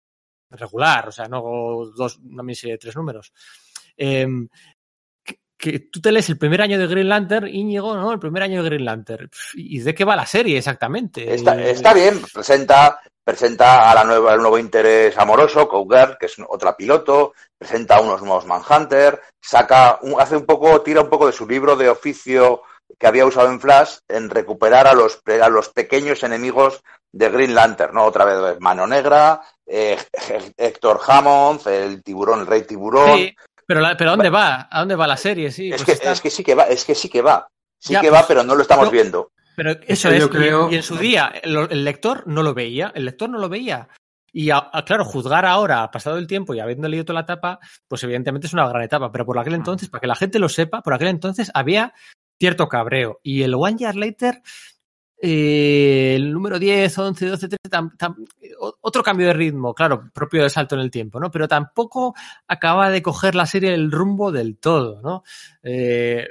regular, 0.50 1.10
o 1.10 1.12
sea, 1.12 1.26
no 1.28 1.42
dos, 1.96 2.18
una 2.20 2.44
miniserie 2.44 2.76
de 2.76 2.80
tres 2.80 2.96
números. 2.96 3.34
Eh, 3.98 4.28
que 5.58 5.80
tú 5.80 6.00
te 6.00 6.12
lees 6.12 6.30
el 6.30 6.38
primer 6.38 6.62
año 6.62 6.78
de 6.78 6.88
Green 6.88 7.10
Lantern, 7.10 7.48
Íñigo, 7.48 7.96
¿no? 7.96 8.12
El 8.12 8.20
primer 8.20 8.44
año 8.44 8.62
de 8.62 8.70
Green 8.70 8.86
Lantern. 8.86 9.30
¿Y 9.56 9.80
de 9.80 9.96
qué 9.96 10.06
va 10.06 10.16
la 10.16 10.26
serie 10.26 10.58
exactamente? 10.58 11.34
Está, 11.34 11.60
está 11.62 11.94
bien, 11.94 12.22
presenta, 12.32 13.02
presenta 13.24 13.90
a 13.90 13.96
la 13.96 14.04
nueva, 14.04 14.34
el 14.36 14.42
nuevo 14.42 14.60
interés 14.60 15.18
amoroso, 15.18 15.68
Cougar, 15.68 16.18
que 16.20 16.28
es 16.28 16.36
otra 16.48 16.78
piloto, 16.78 17.34
presenta 17.58 17.98
a 17.98 18.02
unos 18.02 18.22
nuevos 18.22 18.46
Manhunter, 18.46 19.20
saca, 19.42 20.00
un, 20.04 20.22
hace 20.22 20.38
un 20.38 20.46
poco, 20.46 20.82
tira 20.82 21.02
un 21.02 21.10
poco 21.10 21.26
de 21.26 21.34
su 21.34 21.48
libro 21.48 21.76
de 21.76 21.90
oficio 21.90 22.62
que 22.98 23.08
había 23.08 23.26
usado 23.26 23.50
en 23.50 23.60
Flash 23.60 23.98
en 24.08 24.30
recuperar 24.30 24.88
a 24.88 24.94
los, 24.94 25.22
a 25.42 25.50
los 25.50 25.70
pequeños 25.70 26.24
enemigos 26.24 26.84
de 27.12 27.30
Green 27.30 27.56
Lantern, 27.56 27.96
¿no? 27.96 28.06
Otra 28.06 28.26
vez 28.26 28.60
Mano 28.60 28.86
Negra, 28.86 29.42
eh, 29.66 29.98
Héctor 30.56 31.00
Hammond, 31.06 31.68
el 31.68 32.04
tiburón, 32.04 32.42
el 32.42 32.48
rey 32.48 32.62
tiburón. 32.64 33.18
Sí. 33.18 33.36
Pero, 33.68 33.82
la, 33.82 33.98
pero 33.98 34.12
¿a 34.12 34.14
dónde 34.16 34.30
va? 34.30 34.68
¿A 34.72 34.80
dónde 34.80 34.96
va 34.96 35.06
la 35.06 35.18
serie? 35.18 35.52
Sí, 35.52 35.70
es, 35.70 35.76
pues 35.76 35.86
que, 35.86 35.92
está... 35.92 36.12
es 36.14 36.22
que 36.22 36.30
sí 36.30 36.44
que 36.44 36.56
va, 36.56 36.64
es 36.64 36.86
que 36.86 36.96
sí 36.96 37.10
que 37.10 37.22
va. 37.22 37.48
Sí 37.78 37.94
ya, 37.94 38.02
que 38.02 38.10
va, 38.10 38.20
pues, 38.20 38.28
pero 38.30 38.44
no 38.44 38.56
lo 38.56 38.62
estamos 38.62 38.86
no, 38.86 38.92
viendo. 38.92 39.32
Pero 39.56 39.72
eso, 39.72 40.10
eso 40.10 40.26
es, 40.26 40.28
creo... 40.30 40.70
y, 40.70 40.74
y, 40.74 40.78
en 40.78 40.84
su 40.84 40.96
día 40.96 41.32
el, 41.44 41.56
el, 41.70 41.84
lector 41.84 42.26
no 42.28 42.44
lo 42.44 42.54
veía, 42.54 42.92
el 42.96 43.06
lector 43.06 43.30
no 43.30 43.38
lo 43.38 43.50
veía. 43.50 43.90
Y 44.32 44.52
a, 44.52 44.70
a, 44.72 44.86
claro, 44.86 45.04
juzgar 45.04 45.46
ahora, 45.46 45.90
pasado 45.92 46.18
el 46.18 46.28
tiempo 46.28 46.54
y 46.54 46.60
habiendo 46.60 46.88
leído 46.88 47.06
toda 47.06 47.16
la 47.16 47.24
etapa, 47.24 47.60
pues 47.88 48.04
evidentemente 48.04 48.48
es 48.48 48.54
una 48.54 48.68
gran 48.70 48.84
etapa. 48.84 49.12
Pero 49.12 49.26
por 49.26 49.38
aquel 49.38 49.56
entonces, 49.56 49.90
para 49.90 50.02
que 50.02 50.08
la 50.08 50.16
gente 50.16 50.40
lo 50.40 50.48
sepa, 50.48 50.82
por 50.82 50.94
aquel 50.94 51.10
entonces 51.10 51.52
había 51.54 51.94
cierto 52.40 52.68
cabreo. 52.68 53.20
Y 53.22 53.44
el 53.44 53.56
One 53.56 53.78
Year 53.78 53.96
Later, 53.96 54.42
eh, 55.22 56.14
el 56.16 56.32
número 56.34 56.60
10, 56.60 56.98
11, 56.98 57.26
12, 57.28 57.48
13, 57.48 57.58
tam, 57.70 57.98
tam, 57.98 58.16
otro 58.82 59.04
cambio 59.04 59.28
de 59.28 59.34
ritmo, 59.34 59.74
claro, 59.74 60.10
propio 60.14 60.42
del 60.42 60.52
salto 60.52 60.76
en 60.76 60.82
el 60.82 60.92
tiempo, 60.92 61.20
¿no? 61.20 61.32
Pero 61.32 61.48
tampoco 61.48 62.16
acaba 62.48 62.90
de 62.90 63.02
coger 63.02 63.36
la 63.36 63.46
serie 63.46 63.74
el 63.74 63.92
rumbo 63.92 64.32
del 64.32 64.58
todo, 64.58 65.02
¿no? 65.02 65.24
Eh, 65.64 66.28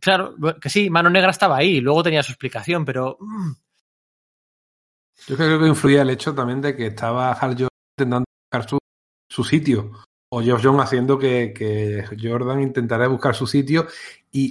Claro, 0.00 0.34
que 0.60 0.70
sí, 0.70 0.90
Mano 0.90 1.10
Negra 1.10 1.30
estaba 1.30 1.56
ahí, 1.56 1.80
luego 1.80 2.02
tenía 2.02 2.22
su 2.22 2.32
explicación, 2.32 2.84
pero. 2.84 3.16
mm, 3.20 3.52
Yo 5.26 5.36
creo 5.36 5.60
que 5.60 5.66
influía 5.68 6.02
el 6.02 6.10
hecho 6.10 6.34
también 6.34 6.60
de 6.60 6.76
que 6.76 6.86
estaba 6.88 7.32
Hal 7.32 7.52
Jordan 7.52 7.68
intentando 7.98 8.24
buscar 8.44 8.68
su, 8.68 8.78
su 9.30 9.44
sitio. 9.44 9.92
O 10.30 10.42
Geoff 10.42 10.62
John 10.64 10.80
haciendo 10.80 11.18
que, 11.18 11.54
que 11.56 12.04
Jordan 12.20 12.60
intentara 12.60 13.06
buscar 13.06 13.34
su 13.36 13.46
sitio. 13.46 13.86
Y 14.32 14.50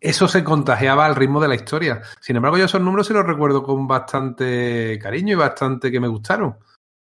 eso 0.00 0.28
se 0.28 0.44
contagiaba 0.44 1.06
al 1.06 1.16
ritmo 1.16 1.40
de 1.40 1.48
la 1.48 1.54
historia. 1.54 2.02
Sin 2.20 2.36
embargo, 2.36 2.56
yo 2.58 2.64
esos 2.66 2.80
números 2.80 3.06
sí 3.06 3.12
los 3.12 3.26
recuerdo 3.26 3.62
con 3.62 3.86
bastante 3.86 4.98
cariño 5.00 5.32
y 5.32 5.36
bastante 5.36 5.90
que 5.90 6.00
me 6.00 6.08
gustaron. 6.08 6.56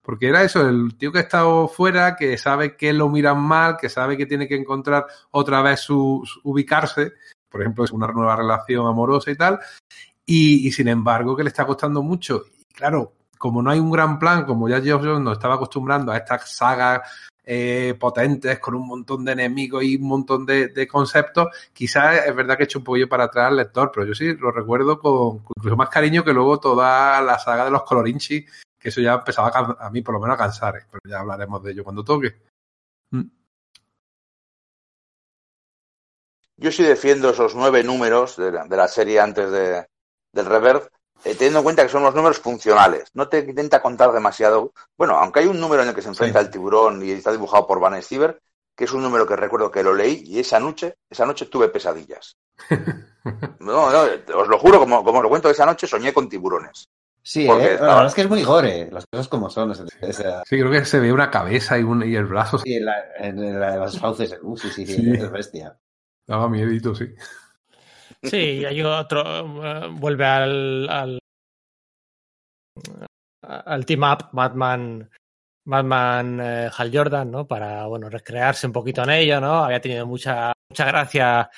Porque 0.01 0.27
era 0.27 0.43
eso, 0.43 0.67
el 0.67 0.95
tío 0.97 1.11
que 1.11 1.19
ha 1.19 1.21
estado 1.21 1.67
fuera, 1.67 2.15
que 2.15 2.37
sabe 2.37 2.75
que 2.75 2.91
lo 2.91 3.09
miran 3.09 3.39
mal, 3.39 3.77
que 3.77 3.87
sabe 3.89 4.17
que 4.17 4.25
tiene 4.25 4.47
que 4.47 4.55
encontrar 4.55 5.05
otra 5.31 5.61
vez 5.61 5.79
su, 5.79 6.21
su- 6.25 6.41
ubicarse. 6.43 7.13
Por 7.49 7.61
ejemplo, 7.61 7.83
es 7.85 7.91
una 7.91 8.07
nueva 8.07 8.35
relación 8.35 8.85
amorosa 8.85 9.31
y 9.31 9.35
tal. 9.35 9.59
Y, 10.25 10.67
y 10.67 10.71
sin 10.71 10.87
embargo, 10.89 11.35
que 11.35 11.43
le 11.43 11.49
está 11.49 11.65
costando 11.65 12.01
mucho. 12.03 12.43
Y 12.59 12.73
claro, 12.73 13.13
como 13.43 13.61
no 13.61 13.71
hay 13.71 13.79
un 13.79 13.91
gran 13.91 14.19
plan, 14.19 14.45
como 14.45 14.69
ya 14.69 14.79
Geoff 14.79 15.03
Jones 15.03 15.19
nos 15.19 15.33
estaba 15.33 15.55
acostumbrando 15.55 16.13
a 16.13 16.17
estas 16.17 16.49
sagas 16.49 17.01
eh, 17.43 17.93
potentes 17.99 18.57
con 18.59 18.73
un 18.73 18.87
montón 18.87 19.25
de 19.25 19.33
enemigos 19.33 19.83
y 19.83 19.97
un 19.97 20.07
montón 20.07 20.45
de, 20.45 20.69
de 20.69 20.87
conceptos, 20.87 21.49
quizás 21.73 22.25
es 22.25 22.33
verdad 22.33 22.55
que 22.55 22.63
he 22.63 22.67
hecho 22.67 22.79
un 22.79 22.85
poquillo 22.85 23.09
para 23.09 23.25
atrás 23.25 23.49
al 23.49 23.57
lector, 23.57 23.91
pero 23.93 24.05
yo 24.05 24.13
sí 24.13 24.33
lo 24.37 24.49
recuerdo 24.49 24.97
con, 24.97 25.39
con 25.39 25.51
incluso 25.57 25.75
más 25.75 25.89
cariño 25.89 26.23
que 26.23 26.31
luego 26.31 26.57
toda 26.61 27.21
la 27.21 27.37
saga 27.37 27.65
de 27.65 27.71
los 27.71 27.83
colorinchi, 27.83 28.45
que 28.79 28.87
eso 28.87 29.01
ya 29.01 29.15
empezaba 29.15 29.49
a, 29.49 29.87
a 29.87 29.89
mí 29.89 30.01
por 30.01 30.13
lo 30.13 30.21
menos 30.21 30.35
a 30.35 30.43
cansar, 30.43 30.77
¿eh? 30.77 30.85
pero 30.89 31.01
ya 31.05 31.19
hablaremos 31.19 31.61
de 31.61 31.71
ello 31.73 31.83
cuando 31.83 32.05
toque. 32.05 32.33
Mm. 33.11 33.27
Yo 36.55 36.71
sí 36.71 36.81
defiendo 36.83 37.31
esos 37.31 37.55
nueve 37.55 37.83
números 37.83 38.37
de 38.37 38.53
la, 38.53 38.63
de 38.63 38.77
la 38.77 38.87
serie 38.87 39.19
antes 39.19 39.51
de, 39.51 39.85
del 40.31 40.45
Reverb, 40.45 40.89
eh, 41.25 41.35
teniendo 41.35 41.59
en 41.59 41.63
cuenta 41.63 41.83
que 41.83 41.89
son 41.89 42.03
los 42.03 42.13
números 42.15 42.39
funcionales. 42.39 43.09
No 43.13 43.27
te 43.27 43.39
intenta 43.39 43.81
contar 43.81 44.11
demasiado. 44.11 44.73
Bueno, 44.97 45.17
aunque 45.17 45.39
hay 45.41 45.47
un 45.47 45.59
número 45.59 45.83
en 45.83 45.89
el 45.89 45.95
que 45.95 46.01
se 46.01 46.09
enfrenta 46.09 46.39
Sí. 46.39 46.45
el 46.45 46.51
tiburón 46.51 47.03
y 47.03 47.11
está 47.11 47.31
dibujado 47.31 47.65
por 47.67 47.79
Van 47.79 48.01
Stever, 48.01 48.39
que 48.75 48.85
es 48.85 48.91
un 48.93 49.03
número 49.03 49.25
que 49.27 49.35
recuerdo 49.35 49.69
que 49.71 49.83
lo 49.83 49.93
leí 49.93 50.23
y 50.25 50.39
esa 50.39 50.59
noche, 50.59 50.95
esa 51.09 51.25
noche 51.25 51.45
tuve 51.45 51.69
pesadillas. 51.69 52.35
No, 53.59 53.89
no, 53.89 54.01
os 54.37 54.47
lo 54.49 54.59
juro, 54.59 54.79
como, 54.79 55.01
como 55.01 55.19
os 55.19 55.23
lo 55.23 55.29
cuento, 55.29 55.49
esa 55.49 55.65
noche 55.65 55.87
soñé 55.87 56.11
con 56.13 56.27
tiburones. 56.27 56.89
Sí, 57.21 57.45
Porque 57.47 57.63
¿eh? 57.67 57.73
estaba- 57.75 57.87
la 57.87 57.93
verdad 57.95 58.09
es 58.09 58.15
que 58.15 58.21
es 58.23 58.29
muy 58.29 58.43
gore, 58.43 58.89
las 58.91 59.05
cosas 59.09 59.29
como 59.29 59.49
son. 59.49 59.71
ese- 59.71 59.85
esa- 60.01 60.43
Sí, 60.45 60.59
creo 60.59 60.69
que 60.69 60.83
se 60.83 60.99
ve 60.99 61.13
una 61.13 61.31
cabeza 61.31 61.79
y, 61.79 61.83
un, 61.83 62.03
y 62.03 62.15
el 62.17 62.25
brazo 62.25 62.57
sí, 62.57 62.75
en, 62.75 62.83
la- 62.85 63.01
en 63.17 63.59
la- 63.61 63.73
en 63.75 63.79
las 63.79 63.97
fauces. 63.97 64.37
Uh, 64.41 64.57
sí, 64.57 64.69
sí, 64.71 64.85
sí, 64.85 64.95
Sí. 64.95 65.11
es 65.13 65.31
bestia. 65.31 65.77
daba 66.27 66.49
miedito, 66.49 66.93
sí. 66.93 67.05
Sí, 68.23 68.37
y 68.37 68.65
hay 68.65 68.81
otro. 68.81 69.21
eh, 69.65 69.87
vuelve 69.91 70.25
al. 70.25 70.89
al, 70.89 71.19
al 73.41 73.85
team 73.85 74.03
up 74.03 74.29
Batman. 74.31 75.09
Batman 75.65 76.39
eh, 76.41 76.69
Hal 76.75 76.91
Jordan, 76.93 77.31
¿no? 77.31 77.47
Para, 77.47 77.85
bueno, 77.85 78.09
recrearse 78.09 78.67
un 78.67 78.73
poquito 78.73 79.03
en 79.03 79.11
ello, 79.11 79.39
¿no? 79.39 79.63
Había 79.63 79.79
tenido 79.79 80.05
mucha, 80.05 80.51
mucha 80.69 80.85
gracia 80.85 81.49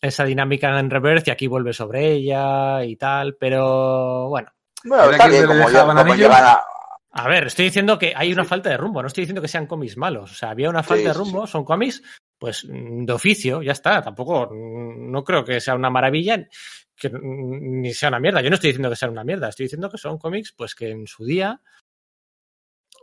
esa 0.00 0.24
dinámica 0.24 0.78
en 0.78 0.90
Reverse 0.90 1.30
y 1.30 1.32
aquí 1.32 1.46
vuelve 1.46 1.72
sobre 1.72 2.12
ella 2.12 2.84
y 2.84 2.96
tal, 2.96 3.36
pero 3.36 4.28
bueno. 4.28 4.50
Bueno, 4.84 5.04
a, 5.04 6.64
A 7.12 7.28
ver, 7.28 7.46
estoy 7.46 7.64
diciendo 7.66 7.98
que 7.98 8.12
hay 8.14 8.30
una 8.30 8.44
falta 8.44 8.68
de 8.68 8.76
rumbo, 8.76 9.00
no 9.00 9.08
estoy 9.08 9.22
diciendo 9.22 9.40
que 9.40 9.48
sean 9.48 9.66
cómics 9.66 9.96
malos. 9.96 10.32
O 10.32 10.34
sea, 10.34 10.50
había 10.50 10.68
una 10.68 10.82
falta 10.82 11.00
Sí, 11.02 11.08
de 11.08 11.12
sí, 11.14 11.18
rumbo, 11.18 11.46
son 11.46 11.64
cómics, 11.64 12.02
pues 12.38 12.64
mm, 12.68 13.04
de 13.04 13.12
oficio, 13.12 13.62
ya 13.62 13.72
está. 13.72 14.02
Tampoco, 14.02 14.48
mm, 14.50 15.10
no 15.10 15.24
creo 15.24 15.44
que 15.44 15.60
sea 15.60 15.74
una 15.74 15.90
maravilla, 15.90 16.48
que 16.96 17.10
mm, 17.10 17.80
ni 17.80 17.92
sea 17.92 18.08
una 18.08 18.20
mierda. 18.20 18.40
Yo 18.42 18.50
no 18.50 18.54
estoy 18.54 18.68
diciendo 18.68 18.90
que 18.90 18.96
sean 18.96 19.12
una 19.12 19.24
mierda, 19.24 19.48
estoy 19.48 19.64
diciendo 19.64 19.90
que 19.90 19.98
son 19.98 20.18
cómics, 20.18 20.52
pues 20.56 20.74
que 20.74 20.90
en 20.90 21.06
su 21.06 21.24
día, 21.24 21.60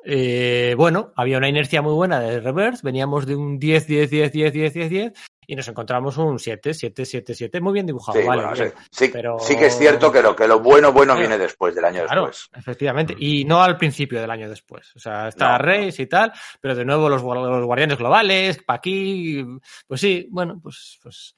eh, 0.06 0.76
bueno, 0.78 1.14
había 1.16 1.38
una 1.38 1.50
inercia 1.50 1.82
muy 1.82 1.94
buena 1.94 2.20
de 2.20 2.40
Reverse, 2.40 2.82
veníamos 2.84 3.26
de 3.26 3.36
un 3.36 3.60
10, 3.60 3.88
10, 3.88 4.10
10, 4.10 4.32
10, 4.32 4.54
10, 4.54 4.74
10, 4.74 4.90
10, 4.90 5.14
y 5.48 5.56
nos 5.56 5.68
encontramos 5.68 6.18
un 6.18 6.40
7, 6.40 6.74
7, 6.74 7.06
7, 7.06 7.34
7, 7.36 7.62
muy 7.62 7.74
bien 7.74 7.86
dibujado, 7.86 8.20
Sí, 8.20 8.26
vale. 8.28 8.42
bueno, 8.44 8.58
bien. 8.58 8.74
sí, 8.92 9.10
pero- 9.12 9.38
sí 9.40 9.56
que 9.58 9.68
es 9.68 9.78
cierto 9.78 10.12
que 10.12 10.22
lo, 10.22 10.36
que 10.36 10.48
lo 10.48 10.60
bueno, 10.60 10.92
bueno 10.92 11.16
viene 11.16 11.38
después, 11.38 11.76
del 11.76 11.86
año 11.86 12.04
Claro, 12.06 12.28
después. 12.28 12.50
efectivamente. 12.60 13.16
Y 13.18 13.46
no 13.46 13.62
al 13.64 13.78
principio 13.78 14.20
del 14.22 14.32
año 14.32 14.50
después. 14.50 14.92
O 14.96 15.00
sea, 15.00 15.28
está 15.30 15.54
No, 15.54 15.58
Reis 15.60 16.00
y 16.00 16.08
tal, 16.08 16.32
pero 16.62 16.76
de 16.76 16.86
nuevo 16.86 17.10
los, 17.10 17.22
los 17.22 17.66
guardianes 17.66 17.98
globales, 17.98 18.62
pa' 18.64 18.76
aquí. 18.76 19.44
Pues 19.88 20.02
sí, 20.02 20.28
bueno, 20.32 20.60
pues, 20.62 21.00
pues. 21.02 21.36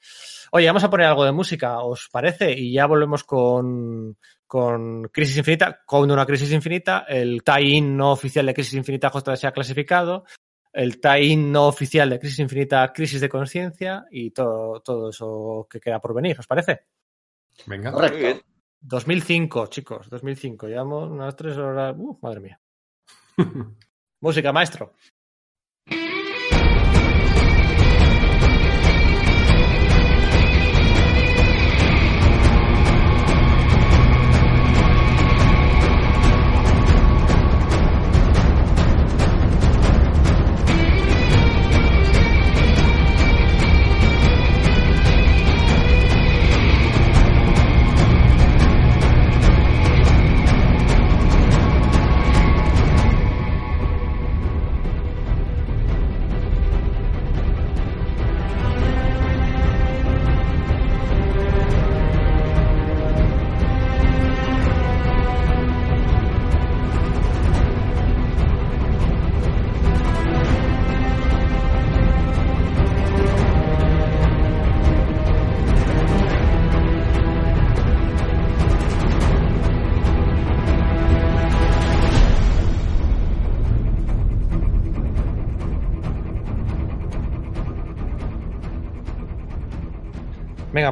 Oye, 0.51 0.67
vamos 0.67 0.83
a 0.83 0.89
poner 0.89 1.07
algo 1.07 1.25
de 1.25 1.31
música, 1.31 1.79
¿os 1.81 2.07
parece? 2.11 2.51
Y 2.51 2.71
ya 2.73 2.85
volvemos 2.85 3.23
con, 3.23 4.17
con 4.47 5.03
Crisis 5.11 5.37
Infinita, 5.37 5.81
con 5.85 6.09
una 6.09 6.25
Crisis 6.25 6.51
Infinita, 6.51 7.05
el 7.07 7.43
tie-in 7.43 7.97
no 7.97 8.11
oficial 8.11 8.45
de 8.45 8.53
Crisis 8.53 8.73
Infinita 8.75 9.09
justo 9.09 9.35
se 9.35 9.47
ha 9.47 9.51
clasificado, 9.51 10.23
el 10.75 10.99
tie-in 10.99 11.51
no 11.51 11.67
oficial 11.67 12.09
de 12.09 12.19
Crisis 12.19 12.39
Infinita, 12.39 12.91
Crisis 12.93 13.21
de 13.21 13.29
Conciencia 13.29 14.05
y 14.11 14.31
todo, 14.31 14.81
todo 14.81 15.09
eso 15.09 15.67
que 15.69 15.79
queda 15.79 15.99
por 15.99 16.13
venir, 16.13 16.37
¿os 16.39 16.47
parece? 16.47 16.81
Venga. 17.65 17.91
Bien. 17.91 17.93
Correcto. 17.93 18.45
2005, 18.81 19.67
chicos, 19.67 20.09
2005. 20.09 20.67
Llevamos 20.67 21.09
unas 21.09 21.35
tres 21.35 21.57
horas. 21.57 21.95
Uh, 21.97 22.19
madre 22.21 22.39
mía. 22.39 22.61
Música, 24.21 24.51
maestro. 24.51 24.93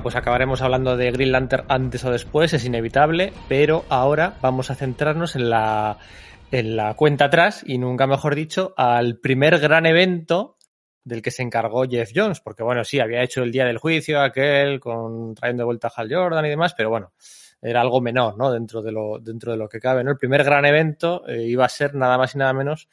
Pues 0.03 0.17
acabaremos 0.17 0.61
hablando 0.61 0.97
de 0.97 1.11
Green 1.11 1.31
Lantern 1.31 1.65
antes 1.69 2.03
o 2.03 2.11
después, 2.11 2.53
es 2.53 2.65
inevitable, 2.65 3.31
pero 3.47 3.85
ahora 3.87 4.35
vamos 4.41 4.69
a 4.69 4.75
centrarnos 4.75 5.37
en 5.37 5.49
la, 5.49 5.97
en 6.51 6.75
la 6.75 6.93
cuenta 6.95 7.25
atrás 7.25 7.63
y 7.65 7.77
nunca 7.77 8.05
mejor 8.05 8.35
dicho, 8.35 8.73
al 8.75 9.17
primer 9.17 9.59
gran 9.59 9.85
evento 9.85 10.57
del 11.05 11.21
que 11.21 11.31
se 11.31 11.41
encargó 11.41 11.85
Jeff 11.85 12.11
Jones, 12.13 12.41
porque 12.41 12.63
bueno, 12.63 12.83
sí, 12.83 12.99
había 12.99 13.23
hecho 13.23 13.43
el 13.43 13.51
día 13.53 13.65
del 13.65 13.77
juicio 13.77 14.21
aquel 14.21 14.81
con 14.81 15.35
trayendo 15.35 15.61
de 15.61 15.65
vuelta 15.65 15.87
a 15.87 15.91
Hal 15.95 16.13
Jordan 16.13 16.45
y 16.45 16.49
demás, 16.49 16.73
pero 16.75 16.89
bueno, 16.89 17.13
era 17.61 17.79
algo 17.79 18.01
menor, 18.01 18.37
¿no? 18.37 18.51
Dentro 18.51 18.81
de 18.81 18.91
lo, 18.91 19.19
dentro 19.19 19.53
de 19.53 19.57
lo 19.57 19.69
que 19.69 19.79
cabe, 19.79 20.03
¿no? 20.03 20.11
El 20.11 20.17
primer 20.17 20.43
gran 20.43 20.65
evento 20.65 21.25
eh, 21.27 21.43
iba 21.43 21.65
a 21.65 21.69
ser 21.69 21.95
nada 21.95 22.17
más 22.17 22.35
y 22.35 22.39
nada 22.39 22.51
menos 22.51 22.89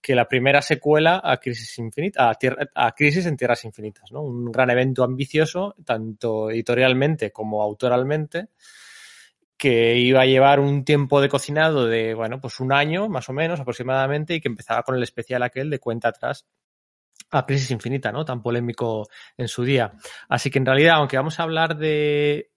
que 0.00 0.14
la 0.14 0.28
primera 0.28 0.62
secuela 0.62 1.20
a 1.22 1.38
Crisis 1.38 1.78
Infinita, 1.78 2.30
a, 2.30 2.34
Tierra- 2.34 2.68
a 2.74 2.92
Crisis 2.92 3.26
en 3.26 3.36
Tierras 3.36 3.64
Infinitas, 3.64 4.12
¿no? 4.12 4.22
Un 4.22 4.50
gran 4.52 4.70
evento 4.70 5.04
ambicioso, 5.04 5.74
tanto 5.84 6.50
editorialmente 6.50 7.32
como 7.32 7.62
autoralmente, 7.62 8.48
que 9.56 9.96
iba 9.96 10.22
a 10.22 10.26
llevar 10.26 10.60
un 10.60 10.84
tiempo 10.84 11.20
de 11.20 11.28
cocinado 11.28 11.86
de, 11.86 12.14
bueno, 12.14 12.40
pues 12.40 12.60
un 12.60 12.72
año 12.72 13.08
más 13.08 13.28
o 13.28 13.32
menos 13.32 13.58
aproximadamente 13.58 14.34
y 14.34 14.40
que 14.40 14.48
empezaba 14.48 14.84
con 14.84 14.94
el 14.94 15.02
especial 15.02 15.42
aquel 15.42 15.68
de 15.68 15.80
cuenta 15.80 16.08
atrás 16.08 16.46
a 17.32 17.44
Crisis 17.44 17.72
Infinita, 17.72 18.12
¿no? 18.12 18.24
Tan 18.24 18.40
polémico 18.40 19.08
en 19.36 19.48
su 19.48 19.64
día. 19.64 19.92
Así 20.28 20.50
que 20.50 20.58
en 20.58 20.66
realidad, 20.66 20.94
aunque 20.98 21.16
vamos 21.16 21.40
a 21.40 21.42
hablar 21.42 21.76
de, 21.76 22.52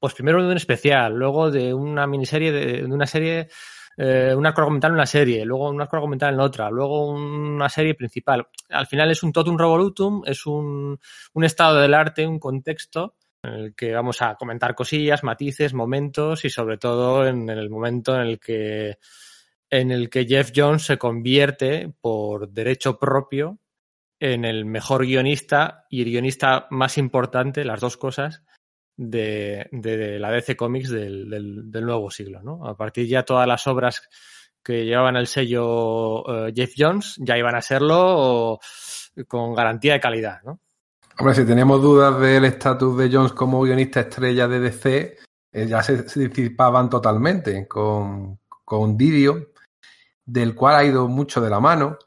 pues 0.00 0.14
primero 0.14 0.42
de 0.42 0.50
un 0.50 0.56
especial, 0.56 1.14
luego 1.14 1.50
de 1.52 1.72
una 1.72 2.08
miniserie, 2.08 2.50
de, 2.50 2.82
de 2.82 2.92
una 2.92 3.06
serie, 3.06 3.48
eh, 3.96 4.34
un 4.36 4.46
arco 4.46 4.60
argumental 4.60 4.90
en 4.90 4.94
una 4.94 5.06
serie, 5.06 5.44
luego 5.44 5.70
un 5.70 5.80
arco 5.80 5.96
argumental 5.96 6.34
en 6.34 6.40
otra, 6.40 6.70
luego 6.70 7.10
una 7.10 7.68
serie 7.68 7.94
principal. 7.94 8.46
Al 8.70 8.86
final 8.86 9.10
es 9.10 9.22
un 9.22 9.32
totum 9.32 9.58
revolutum, 9.58 10.22
es 10.26 10.46
un, 10.46 10.98
un 11.34 11.44
estado 11.44 11.80
del 11.80 11.94
arte, 11.94 12.26
un 12.26 12.38
contexto 12.38 13.16
en 13.42 13.52
el 13.52 13.74
que 13.74 13.92
vamos 13.92 14.22
a 14.22 14.36
comentar 14.36 14.74
cosillas, 14.74 15.24
matices, 15.24 15.74
momentos 15.74 16.44
y 16.44 16.50
sobre 16.50 16.78
todo 16.78 17.26
en 17.26 17.48
el 17.48 17.70
momento 17.70 18.14
en 18.14 18.20
el 18.22 18.40
que 18.40 18.98
en 19.68 19.90
el 19.90 20.10
que 20.10 20.26
Jeff 20.26 20.52
Jones 20.54 20.84
se 20.84 20.98
convierte 20.98 21.92
por 22.00 22.50
derecho 22.50 22.98
propio 22.98 23.58
en 24.20 24.44
el 24.44 24.66
mejor 24.66 25.06
guionista 25.06 25.86
y 25.88 26.02
el 26.02 26.10
guionista 26.10 26.66
más 26.70 26.98
importante, 26.98 27.64
las 27.64 27.80
dos 27.80 27.96
cosas, 27.96 28.42
de, 29.10 29.68
de, 29.70 29.96
de 29.96 30.18
la 30.18 30.30
DC 30.30 30.56
Comics 30.56 30.90
del, 30.90 31.28
del, 31.28 31.70
del, 31.70 31.84
nuevo 31.84 32.10
siglo. 32.10 32.42
¿no? 32.42 32.64
A 32.66 32.76
partir 32.76 33.06
ya 33.06 33.24
todas 33.24 33.46
las 33.46 33.66
obras 33.66 34.08
que 34.62 34.84
llevaban 34.84 35.16
el 35.16 35.26
sello 35.26 36.22
uh, 36.22 36.52
Jeff 36.54 36.72
Jones 36.76 37.16
ya 37.18 37.36
iban 37.36 37.54
a 37.54 37.62
serlo 37.62 38.60
con 39.26 39.54
garantía 39.54 39.94
de 39.94 40.00
calidad. 40.00 40.40
¿no? 40.44 40.60
Hombre, 41.18 41.34
si 41.34 41.44
teníamos 41.44 41.82
dudas 41.82 42.18
del 42.20 42.44
estatus 42.44 42.96
de 42.96 43.10
Jones 43.12 43.32
como 43.32 43.62
guionista 43.62 44.00
estrella 44.00 44.48
de 44.48 44.60
DC, 44.60 45.16
eh, 45.52 45.66
ya 45.66 45.82
se, 45.82 46.08
se, 46.08 46.28
disipaban 46.28 46.88
totalmente 46.88 47.66
con, 47.66 48.38
con 48.64 48.96
Didio, 48.96 49.52
del 50.24 50.54
cual 50.54 50.76
ha 50.76 50.84
ido 50.84 51.08
mucho 51.08 51.40
de 51.40 51.50
la 51.50 51.60
mano, 51.60 51.98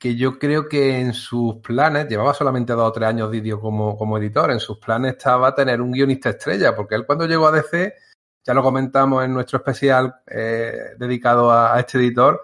que 0.00 0.16
yo 0.16 0.38
creo 0.38 0.66
que 0.66 0.98
en 0.98 1.12
sus 1.12 1.56
planes, 1.56 2.08
llevaba 2.08 2.32
solamente 2.32 2.72
dos 2.72 2.88
o 2.88 2.92
tres 2.92 3.06
años 3.10 3.30
Didio 3.30 3.60
como, 3.60 3.98
como 3.98 4.16
editor, 4.16 4.50
en 4.50 4.58
sus 4.58 4.78
planes 4.78 5.12
estaba 5.12 5.54
tener 5.54 5.82
un 5.82 5.92
guionista 5.92 6.30
estrella, 6.30 6.74
porque 6.74 6.94
él 6.94 7.04
cuando 7.04 7.26
llegó 7.26 7.46
a 7.46 7.52
DC, 7.52 7.94
ya 8.42 8.54
lo 8.54 8.62
comentamos 8.62 9.22
en 9.22 9.34
nuestro 9.34 9.58
especial 9.58 10.22
eh, 10.26 10.94
dedicado 10.96 11.50
a, 11.50 11.76
a, 11.76 11.80
este 11.80 11.98
editor, 11.98 12.40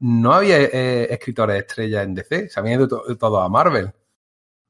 no 0.00 0.32
había 0.32 0.58
eh, 0.62 1.12
escritores 1.12 1.58
estrellas 1.58 2.04
en 2.04 2.14
DC, 2.14 2.48
se 2.48 2.58
habían 2.58 2.80
ido 2.80 2.88
to 2.88 3.18
todo 3.18 3.38
a 3.42 3.50
Marvel. 3.50 3.92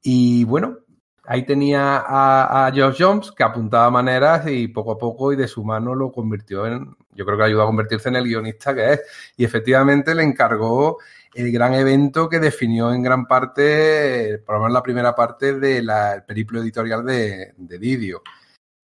Y 0.03 0.43
bueno, 0.43 0.79
ahí 1.23 1.45
tenía 1.45 1.99
a, 1.99 2.67
a 2.67 2.71
Josh 2.71 2.97
Jones 2.99 3.31
que 3.31 3.43
apuntaba 3.43 3.89
maneras 3.89 4.45
y 4.47 4.67
poco 4.67 4.91
a 4.91 4.97
poco 4.97 5.31
y 5.31 5.37
de 5.37 5.47
su 5.47 5.63
mano 5.63 5.95
lo 5.95 6.11
convirtió 6.11 6.65
en, 6.67 6.97
yo 7.11 7.25
creo 7.25 7.37
que 7.37 7.43
ayudó 7.45 7.63
a 7.63 7.67
convertirse 7.67 8.09
en 8.09 8.17
el 8.17 8.25
guionista 8.25 8.75
que 8.75 8.93
es. 8.93 9.01
Y 9.37 9.45
efectivamente 9.45 10.13
le 10.13 10.23
encargó 10.23 10.97
el 11.35 11.51
gran 11.51 11.73
evento 11.73 12.29
que 12.29 12.39
definió 12.39 12.93
en 12.93 13.03
gran 13.03 13.25
parte, 13.25 14.39
por 14.45 14.55
lo 14.55 14.61
menos 14.61 14.73
la 14.73 14.83
primera 14.83 15.13
parte 15.13 15.59
del 15.59 15.87
de 15.87 16.23
periplo 16.25 16.61
editorial 16.61 17.05
de, 17.05 17.53
de 17.57 17.77
Didio. 17.77 18.23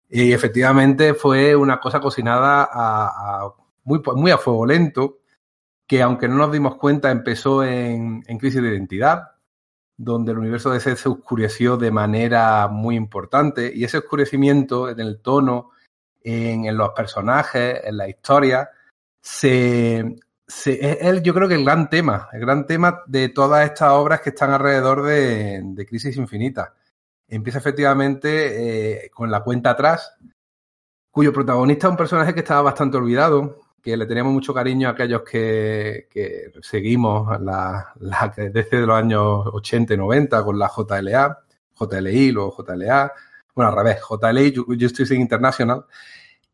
Y 0.09 0.31
efectivamente 0.31 1.13
fue 1.13 1.55
una 1.55 1.79
cosa 1.81 1.99
cocinada 1.99 2.63
a, 2.71 3.43
a 3.43 3.53
muy, 3.83 4.01
muy 4.15 4.31
a 4.31 4.37
fuego 4.37 4.65
lento, 4.65 5.19
que 5.85 6.01
aunque 6.01 6.29
no 6.29 6.35
nos 6.35 6.51
dimos 6.51 6.77
cuenta 6.77 7.11
empezó 7.11 7.65
en, 7.65 8.23
en 8.25 8.37
crisis 8.37 8.61
de 8.61 8.69
identidad, 8.69 9.31
donde 9.97 10.31
el 10.31 10.37
universo 10.37 10.69
de 10.69 10.75
DC 10.75 10.95
se 10.95 11.09
oscureció 11.09 11.75
de 11.75 11.91
manera 11.91 12.67
muy 12.69 12.95
importante 12.95 13.71
y 13.73 13.83
ese 13.83 13.97
oscurecimiento 13.97 14.89
en 14.89 15.01
el 15.01 15.19
tono, 15.19 15.71
en, 16.23 16.65
en 16.65 16.77
los 16.77 16.91
personajes, 16.91 17.81
en 17.83 17.97
la 17.97 18.07
historia, 18.07 18.69
se, 19.21 20.15
se, 20.47 20.73
es 20.73 20.97
el, 21.01 21.21
yo 21.21 21.33
creo 21.33 21.47
que 21.47 21.55
el 21.55 21.65
gran 21.65 21.89
tema, 21.89 22.29
el 22.31 22.39
gran 22.39 22.65
tema 22.65 23.03
de 23.05 23.29
todas 23.29 23.65
estas 23.65 23.91
obras 23.91 24.21
que 24.21 24.29
están 24.29 24.51
alrededor 24.51 25.03
de, 25.03 25.61
de 25.63 25.85
Crisis 25.85 26.15
Infinita. 26.15 26.73
Empieza 27.27 27.59
efectivamente 27.59 29.05
eh, 29.05 29.09
con 29.09 29.29
la 29.29 29.43
cuenta 29.43 29.71
atrás, 29.71 30.15
cuyo 31.11 31.33
protagonista 31.33 31.87
es 31.87 31.91
un 31.91 31.97
personaje 31.97 32.33
que 32.33 32.39
estaba 32.39 32.61
bastante 32.61 32.95
olvidado, 32.95 33.59
que 33.81 33.97
le 33.97 34.05
teníamos 34.05 34.31
mucho 34.31 34.53
cariño 34.53 34.87
a 34.87 34.91
aquellos 34.91 35.23
que, 35.23 36.07
que 36.09 36.51
seguimos 36.61 37.39
la, 37.41 37.93
la, 37.99 38.33
desde 38.35 38.85
los 38.85 38.97
años 38.97 39.47
80 39.51 39.95
y 39.95 39.97
90 39.97 40.43
con 40.43 40.57
la 40.57 40.69
JLA, 40.69 41.39
JLI, 41.77 42.31
luego 42.31 42.55
JLA, 42.57 43.11
bueno, 43.53 43.71
al 43.71 43.77
revés, 43.77 43.99
JLI, 44.01 44.53
Justice 44.79 45.13
International, 45.13 45.85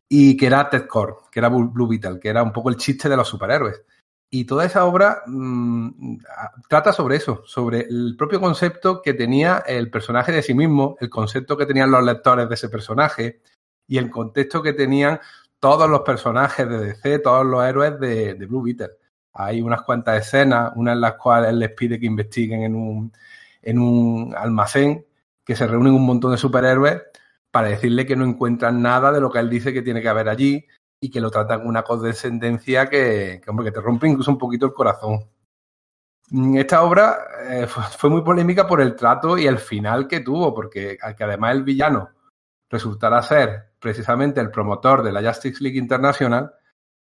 y 0.08 0.36
que 0.36 0.46
era 0.46 0.68
Ted 0.68 0.86
Core, 0.86 1.14
que 1.30 1.40
era 1.40 1.48
Blue 1.48 1.88
Beetle, 1.88 2.20
que 2.20 2.28
era 2.28 2.42
un 2.42 2.52
poco 2.52 2.70
el 2.70 2.76
chiste 2.76 3.08
de 3.08 3.16
los 3.16 3.28
superhéroes. 3.28 3.82
Y 4.30 4.44
toda 4.44 4.64
esa 4.64 4.84
obra 4.84 5.22
mmm, 5.26 6.18
trata 6.68 6.92
sobre 6.92 7.16
eso, 7.16 7.42
sobre 7.46 7.82
el 7.82 8.16
propio 8.18 8.40
concepto 8.40 9.00
que 9.00 9.14
tenía 9.14 9.62
el 9.66 9.90
personaje 9.90 10.32
de 10.32 10.42
sí 10.42 10.54
mismo, 10.54 10.96
el 11.00 11.08
concepto 11.08 11.56
que 11.56 11.66
tenían 11.66 11.90
los 11.90 12.02
lectores 12.02 12.48
de 12.48 12.54
ese 12.54 12.68
personaje 12.68 13.40
y 13.86 13.98
el 13.98 14.10
contexto 14.10 14.62
que 14.62 14.72
tenían 14.72 15.20
todos 15.60 15.88
los 15.88 16.00
personajes 16.00 16.68
de 16.68 16.78
DC, 16.78 17.20
todos 17.20 17.46
los 17.46 17.64
héroes 17.64 17.98
de, 18.00 18.34
de 18.34 18.46
Blue 18.46 18.62
Beetle. 18.62 18.90
Hay 19.34 19.60
unas 19.60 19.82
cuantas 19.82 20.26
escenas, 20.26 20.72
una 20.76 20.92
en 20.92 21.00
las 21.00 21.14
cuales 21.14 21.50
él 21.50 21.58
les 21.60 21.70
pide 21.70 21.98
que 21.98 22.06
investiguen 22.06 22.62
en 22.62 22.74
un, 22.74 23.12
en 23.62 23.78
un 23.78 24.34
almacén, 24.36 25.06
que 25.44 25.56
se 25.56 25.66
reúnen 25.66 25.94
un 25.94 26.06
montón 26.06 26.32
de 26.32 26.38
superhéroes 26.38 27.02
para 27.54 27.68
decirle 27.68 28.04
que 28.04 28.16
no 28.16 28.24
encuentran 28.24 28.82
nada 28.82 29.12
de 29.12 29.20
lo 29.20 29.30
que 29.30 29.38
él 29.38 29.48
dice 29.48 29.72
que 29.72 29.82
tiene 29.82 30.02
que 30.02 30.08
haber 30.08 30.28
allí 30.28 30.66
y 31.00 31.08
que 31.08 31.20
lo 31.20 31.30
tratan 31.30 31.60
con 31.60 31.68
una 31.68 31.84
condescendencia 31.84 32.88
que, 32.88 33.40
que, 33.40 33.48
hombre, 33.48 33.66
que 33.66 33.70
te 33.70 33.80
rompe 33.80 34.08
incluso 34.08 34.32
un 34.32 34.38
poquito 34.38 34.66
el 34.66 34.72
corazón. 34.72 35.20
Esta 36.56 36.82
obra 36.82 37.16
eh, 37.48 37.68
fue 37.68 38.10
muy 38.10 38.22
polémica 38.22 38.66
por 38.66 38.80
el 38.80 38.96
trato 38.96 39.38
y 39.38 39.46
el 39.46 39.58
final 39.58 40.08
que 40.08 40.18
tuvo, 40.18 40.52
porque 40.52 40.98
que 41.16 41.22
además 41.22 41.54
el 41.54 41.62
villano 41.62 42.10
resultará 42.68 43.22
ser 43.22 43.74
precisamente 43.78 44.40
el 44.40 44.50
promotor 44.50 45.04
de 45.04 45.12
la 45.12 45.22
Justice 45.22 45.62
League 45.62 45.78
International, 45.78 46.52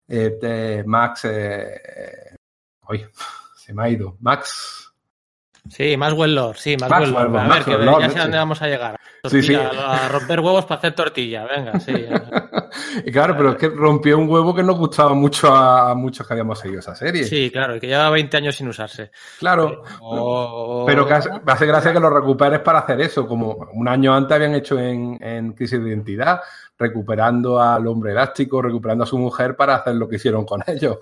eh, 0.07 0.37
de 0.41 0.83
Max. 0.85 1.25
Eh, 1.25 2.37
hoy 2.83 3.05
se 3.57 3.73
me 3.73 3.83
ha 3.83 3.89
ido. 3.89 4.15
Max. 4.21 4.86
Sí, 5.69 5.97
más 5.97 6.13
Lord, 6.13 6.57
sí, 6.57 6.77
más 6.79 6.89
Max 6.89 7.09
Lord. 7.09 7.37
A 7.37 7.47
ver, 7.47 7.63
que 7.63 7.77
Lord, 7.77 8.01
ya 8.01 8.09
sé 8.09 8.19
dónde 8.19 8.37
vamos 8.37 8.61
a 8.61 8.67
llegar. 8.67 8.99
Tortilla, 9.21 9.69
sí, 9.69 9.75
sí. 9.75 9.81
A 9.83 10.09
romper 10.09 10.39
huevos 10.39 10.65
para 10.65 10.79
hacer 10.79 10.93
tortilla, 10.93 11.45
venga, 11.45 11.79
sí. 11.79 11.93
y 13.05 13.11
claro, 13.11 13.35
pero 13.35 13.51
es 13.51 13.57
que 13.57 13.69
rompió 13.69 14.17
un 14.17 14.29
huevo 14.29 14.53
que 14.53 14.63
nos 14.63 14.77
gustaba 14.77 15.13
mucho 15.13 15.53
a, 15.53 15.93
muchos 15.95 16.27
que 16.27 16.33
habíamos 16.33 16.59
seguido 16.59 16.79
esa 16.79 16.95
serie. 16.95 17.23
Sí, 17.23 17.49
claro, 17.51 17.75
y 17.75 17.79
que 17.79 17.87
lleva 17.87 18.09
20 18.09 18.37
años 18.37 18.55
sin 18.55 18.67
usarse. 18.67 19.11
Claro, 19.39 19.83
pero, 19.99 20.83
pero 20.85 21.07
que 21.07 21.13
hace, 21.13 21.29
me 21.43 21.51
hace 21.51 21.65
gracia 21.65 21.93
que 21.93 21.99
lo 21.99 22.09
recuperes 22.09 22.59
para 22.59 22.79
hacer 22.79 23.01
eso, 23.01 23.27
como 23.27 23.69
un 23.73 23.87
año 23.87 24.13
antes 24.13 24.35
habían 24.35 24.55
hecho 24.55 24.79
en, 24.79 25.17
en 25.21 25.53
Crisis 25.53 25.81
de 25.81 25.89
Identidad, 25.89 26.41
recuperando 26.77 27.59
al 27.59 27.87
hombre 27.87 28.11
elástico, 28.11 28.61
recuperando 28.61 29.03
a 29.03 29.07
su 29.07 29.17
mujer 29.17 29.55
para 29.55 29.75
hacer 29.75 29.95
lo 29.95 30.07
que 30.07 30.17
hicieron 30.17 30.45
con 30.45 30.63
ellos. 30.67 30.97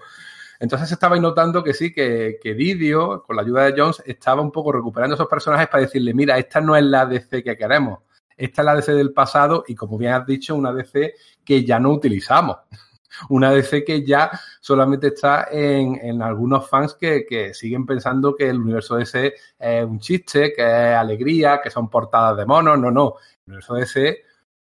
Entonces 0.59 0.91
estabais 0.91 1.21
notando 1.21 1.63
que 1.63 1.73
sí, 1.73 1.93
que, 1.93 2.37
que 2.41 2.53
Didio, 2.53 3.23
con 3.23 3.35
la 3.35 3.41
ayuda 3.41 3.65
de 3.65 3.79
Jones, 3.79 4.01
estaba 4.05 4.41
un 4.41 4.51
poco 4.51 4.71
recuperando 4.71 5.15
esos 5.15 5.27
personajes 5.27 5.67
para 5.67 5.83
decirle, 5.83 6.13
mira, 6.13 6.37
esta 6.37 6.61
no 6.61 6.75
es 6.75 6.83
la 6.83 7.05
DC 7.05 7.43
que 7.43 7.57
queremos, 7.57 7.99
esta 8.37 8.61
es 8.61 8.65
la 8.65 8.75
DC 8.75 8.93
del 8.93 9.13
pasado 9.13 9.63
y 9.67 9.75
como 9.75 9.97
bien 9.97 10.13
has 10.13 10.25
dicho, 10.25 10.55
una 10.55 10.73
DC 10.73 11.13
que 11.43 11.63
ya 11.63 11.79
no 11.79 11.91
utilizamos. 11.91 12.57
Una 13.29 13.49
DC 13.49 13.85
que 13.85 14.05
ya 14.05 14.29
solamente 14.59 15.07
está 15.07 15.47
en, 15.49 15.95
en 16.03 16.21
algunos 16.21 16.67
fans 16.67 16.95
que, 16.95 17.25
que, 17.25 17.53
siguen 17.53 17.85
pensando 17.85 18.35
que 18.35 18.49
el 18.49 18.59
universo 18.59 18.97
DC 18.97 19.33
es 19.57 19.85
un 19.85 19.99
chiste, 20.01 20.51
que 20.51 20.61
es 20.61 20.97
alegría, 20.97 21.61
que 21.63 21.69
son 21.69 21.89
portadas 21.89 22.35
de 22.35 22.45
monos. 22.45 22.77
No, 22.77 22.91
no. 22.91 23.15
El 23.45 23.53
universo 23.53 23.75
DC 23.75 24.21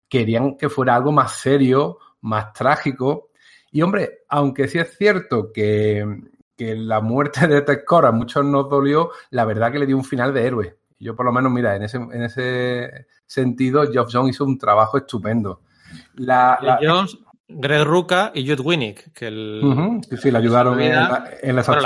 querían 0.09 0.57
que 0.57 0.67
fuera 0.67 0.95
algo 0.95 1.13
más 1.13 1.37
serio, 1.37 1.99
más 2.21 2.51
trágico. 2.51 3.29
Y 3.73 3.81
hombre, 3.81 4.19
aunque 4.29 4.67
sí 4.67 4.77
es 4.77 4.95
cierto 4.95 5.51
que, 5.51 6.05
que 6.55 6.75
la 6.75 7.01
muerte 7.01 7.47
de 7.47 7.63
Ted 7.63 7.83
Core 7.85 8.07
a 8.07 8.11
muchos 8.11 8.45
nos 8.45 8.69
dolió, 8.69 9.09
la 9.31 9.45
verdad 9.45 9.71
que 9.71 9.79
le 9.79 9.87
dio 9.87 9.97
un 9.97 10.05
final 10.05 10.31
de 10.31 10.45
héroe. 10.45 10.77
Yo 10.99 11.15
por 11.15 11.25
lo 11.25 11.33
menos, 11.33 11.51
mira, 11.51 11.75
en 11.75 11.81
ese, 11.81 11.97
en 11.97 12.21
ese 12.21 13.07
sentido, 13.25 13.91
Geoff 13.91 14.09
Jones 14.13 14.35
hizo 14.35 14.45
un 14.45 14.59
trabajo 14.59 14.97
estupendo. 14.97 15.61
La, 16.13 16.59
la... 16.61 16.79
Jones, 16.81 17.17
Greg 17.47 17.83
Ruca 17.83 18.31
y 18.35 18.47
Jude 18.47 18.61
Winnick, 18.61 19.11
que 19.11 19.27
el... 19.27 19.61
Uh 19.63 19.73
-huh, 19.73 20.03
sí, 20.07 20.17
sí, 20.17 20.31
le 20.31 20.37
ayudaron 20.37 20.79
en, 20.79 20.93
la, 20.93 21.29
en 21.41 21.55
las 21.55 21.67
bueno, 21.67 21.81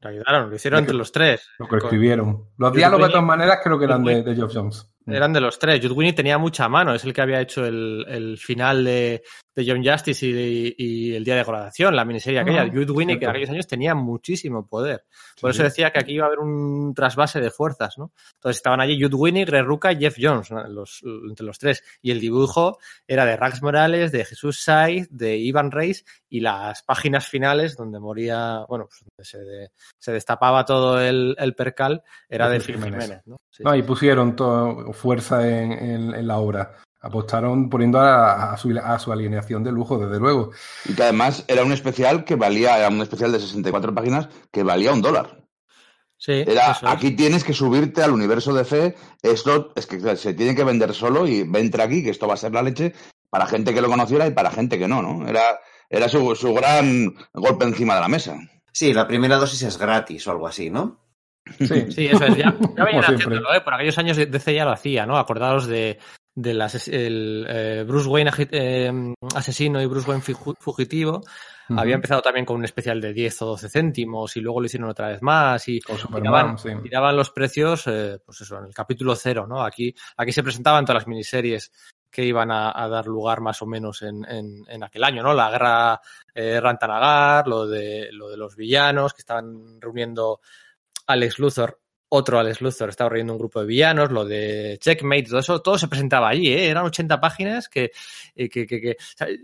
le 0.00 0.08
ayudaron, 0.08 0.50
lo 0.50 0.54
hicieron 0.54 0.78
entre 0.78 0.94
los 0.94 1.10
tres. 1.10 1.48
Lo 1.58 1.66
que 1.66 1.76
escribieron. 1.76 2.44
Los 2.56 2.70
Jude 2.70 2.78
diálogos, 2.78 3.00
Winnick, 3.00 3.08
de 3.08 3.12
todas 3.12 3.26
maneras, 3.26 3.58
creo 3.62 3.78
que 3.78 3.84
eran 3.84 4.04
de, 4.04 4.22
de 4.22 4.34
Geoff 4.36 4.52
Jones. 4.54 4.88
Eran 5.06 5.32
de 5.32 5.40
los 5.40 5.58
tres. 5.58 5.80
Jude 5.82 5.94
Winnick 5.94 6.16
tenía 6.16 6.38
mucha 6.38 6.68
mano, 6.68 6.94
es 6.94 7.04
el 7.04 7.12
que 7.12 7.20
había 7.20 7.40
hecho 7.40 7.66
el, 7.66 8.04
el 8.08 8.38
final 8.38 8.84
de, 8.84 9.22
de 9.58 9.64
John 9.66 9.84
Justice 9.84 10.24
y, 10.24 10.74
y, 10.78 11.14
el 11.16 11.24
día 11.24 11.34
de 11.34 11.42
graduación, 11.42 11.96
la 11.96 12.04
miniserie 12.04 12.38
aquella. 12.38 12.64
Uh 12.64 12.68
-huh. 12.68 12.72
Jude 12.74 12.92
Winnick 12.92 13.22
en 13.22 13.30
aquellos 13.30 13.50
años 13.50 13.66
tenía 13.66 13.94
muchísimo 13.94 14.66
poder. 14.68 15.04
Por 15.40 15.52
sí, 15.52 15.56
eso 15.56 15.64
decía 15.64 15.90
que 15.90 15.98
aquí 15.98 16.12
iba 16.12 16.24
a 16.24 16.28
haber 16.28 16.38
un 16.38 16.94
trasvase 16.94 17.40
de 17.40 17.50
fuerzas, 17.50 17.98
¿no? 17.98 18.12
Entonces 18.34 18.58
estaban 18.58 18.80
allí 18.80 19.02
Jude 19.02 19.16
Winnick, 19.16 19.48
Greg 19.48 19.64
Ruca 19.64 19.90
y 19.90 19.96
Jeff 19.96 20.16
Jones, 20.20 20.52
¿no? 20.52 20.62
los, 20.68 21.02
entre 21.28 21.44
los 21.44 21.58
tres. 21.58 21.82
Y 22.00 22.12
el 22.12 22.20
dibujo 22.20 22.78
era 23.06 23.24
de 23.24 23.36
Rax 23.36 23.60
Morales, 23.60 24.12
de 24.12 24.24
Jesús 24.24 24.62
Saiz, 24.62 25.08
de 25.10 25.36
Ivan 25.36 25.72
Reis 25.72 26.04
y 26.28 26.40
las 26.40 26.84
páginas 26.84 27.26
finales 27.26 27.76
donde 27.76 27.98
moría, 27.98 28.64
bueno, 28.68 28.86
pues 28.86 29.00
donde 29.00 29.24
se, 29.24 29.38
de, 29.38 29.70
se 29.98 30.12
destapaba 30.12 30.64
todo 30.64 31.00
el, 31.00 31.34
el, 31.36 31.54
percal, 31.54 32.04
era 32.28 32.48
de 32.48 32.60
Jiménez. 32.60 33.02
Jiménez 33.02 33.26
¿no? 33.26 33.38
Sí. 33.50 33.64
no, 33.64 33.74
y 33.74 33.82
pusieron 33.82 34.36
todo, 34.36 34.92
fuerza 34.92 35.48
en, 35.48 35.72
en, 35.72 36.14
en, 36.14 36.26
la 36.26 36.38
obra. 36.38 36.76
Apostaron 37.00 37.70
poniendo 37.70 38.00
a, 38.00 38.52
a, 38.52 38.56
su, 38.56 38.76
a, 38.76 38.98
su, 38.98 39.12
alineación 39.12 39.62
de 39.62 39.70
lujo, 39.70 39.98
desde 39.98 40.18
luego. 40.18 40.50
Y 40.84 40.94
que 40.94 41.04
además 41.04 41.44
era 41.46 41.62
un 41.62 41.72
especial 41.72 42.24
que 42.24 42.34
valía, 42.34 42.76
era 42.76 42.88
un 42.88 43.00
especial 43.00 43.30
de 43.30 43.38
64 43.38 43.94
páginas 43.94 44.28
que 44.50 44.64
valía 44.64 44.92
un 44.92 45.02
dólar. 45.02 45.44
Sí, 46.16 46.32
Era, 46.44 46.72
es. 46.72 46.78
aquí 46.82 47.12
tienes 47.12 47.44
que 47.44 47.52
subirte 47.52 48.02
al 48.02 48.10
universo 48.10 48.52
de 48.52 48.64
fe, 48.64 48.96
esto 49.22 49.72
es 49.76 49.86
que 49.86 50.16
se 50.16 50.34
tiene 50.34 50.56
que 50.56 50.64
vender 50.64 50.92
solo 50.92 51.28
y 51.28 51.44
vente 51.44 51.80
aquí, 51.80 52.02
que 52.02 52.10
esto 52.10 52.26
va 52.26 52.34
a 52.34 52.38
ser 52.38 52.52
la 52.52 52.62
leche 52.62 52.92
para 53.30 53.46
gente 53.46 53.72
que 53.72 53.80
lo 53.80 53.88
conociera 53.88 54.26
y 54.26 54.32
para 54.32 54.50
gente 54.50 54.80
que 54.80 54.88
no, 54.88 55.00
¿no? 55.00 55.28
Era, 55.28 55.60
era 55.88 56.08
su, 56.08 56.34
su 56.34 56.52
gran 56.52 57.14
golpe 57.32 57.64
encima 57.64 57.94
de 57.94 58.00
la 58.00 58.08
mesa. 58.08 58.36
Sí, 58.72 58.92
la 58.92 59.06
primera 59.06 59.36
dosis 59.36 59.62
es 59.62 59.78
gratis 59.78 60.26
o 60.26 60.32
algo 60.32 60.48
así, 60.48 60.70
¿no? 60.70 60.98
Sí, 61.58 61.90
Sí, 61.90 62.06
eso 62.06 62.24
es. 62.24 62.36
Ya, 62.36 62.56
ya 62.76 62.84
venían 62.84 63.04
haciéndolo, 63.04 63.54
¿eh? 63.54 63.60
Por 63.60 63.74
aquellos 63.74 63.98
años 63.98 64.16
DC 64.16 64.54
ya 64.54 64.64
lo 64.64 64.72
hacía, 64.72 65.06
¿no? 65.06 65.18
Acordados 65.18 65.66
de, 65.66 65.98
del 66.40 66.62
el, 66.86 67.46
eh, 67.48 67.84
Bruce 67.84 68.08
Wayne 68.08 68.30
eh, 68.52 68.92
asesino 69.34 69.82
y 69.82 69.86
Bruce 69.86 70.08
Wayne 70.08 70.22
fugitivo. 70.60 71.20
Ujú. 71.68 71.80
Había 71.80 71.96
empezado 71.96 72.22
también 72.22 72.46
con 72.46 72.56
un 72.56 72.64
especial 72.64 73.00
de 73.00 73.12
10 73.12 73.42
o 73.42 73.46
12 73.46 73.68
céntimos 73.68 74.36
y 74.36 74.40
luego 74.40 74.60
lo 74.60 74.66
hicieron 74.66 74.88
otra 74.88 75.08
vez 75.08 75.20
más 75.20 75.66
y 75.68 75.80
Superman, 75.80 76.22
tiraban, 76.22 76.58
sí. 76.58 76.70
tiraban 76.80 77.16
los 77.16 77.30
precios, 77.30 77.88
eh, 77.88 78.20
pues 78.24 78.40
eso, 78.40 78.56
en 78.58 78.66
el 78.66 78.74
capítulo 78.74 79.16
cero, 79.16 79.46
¿no? 79.48 79.64
Aquí, 79.64 79.92
aquí 80.16 80.30
se 80.30 80.44
presentaban 80.44 80.84
todas 80.84 81.02
las 81.02 81.08
miniseries 81.08 81.72
que 82.08 82.24
iban 82.24 82.52
a, 82.52 82.72
a 82.72 82.88
dar 82.88 83.06
lugar 83.06 83.40
más 83.40 83.60
o 83.60 83.66
menos 83.66 84.02
en, 84.02 84.24
en, 84.24 84.64
en 84.68 84.84
aquel 84.84 85.02
año, 85.02 85.24
¿no? 85.24 85.34
La 85.34 85.50
guerra 85.50 86.00
eh, 86.32 86.60
Rantanagar, 86.60 87.48
lo 87.48 87.66
de, 87.66 88.10
lo 88.12 88.30
de 88.30 88.36
los 88.36 88.54
villanos 88.54 89.12
que 89.12 89.22
estaban 89.22 89.80
reuniendo 89.80 90.40
Alex 91.08 91.40
Luthor, 91.40 91.80
otro 92.10 92.38
Alex 92.38 92.60
Luthor 92.60 92.88
estaba 92.88 93.10
reuniendo 93.10 93.34
un 93.34 93.38
grupo 93.38 93.60
de 93.60 93.66
villanos, 93.66 94.10
lo 94.10 94.24
de 94.24 94.78
Checkmate, 94.80 95.24
todo 95.24 95.40
eso, 95.40 95.60
todo 95.60 95.76
se 95.78 95.88
presentaba 95.88 96.28
allí, 96.28 96.48
¿eh? 96.48 96.68
Eran 96.70 96.84
80 96.86 97.20
páginas 97.20 97.68
que, 97.68 97.90
eh, 98.34 98.48
que, 98.48 98.66
que, 98.66 98.80
que- 98.80 98.96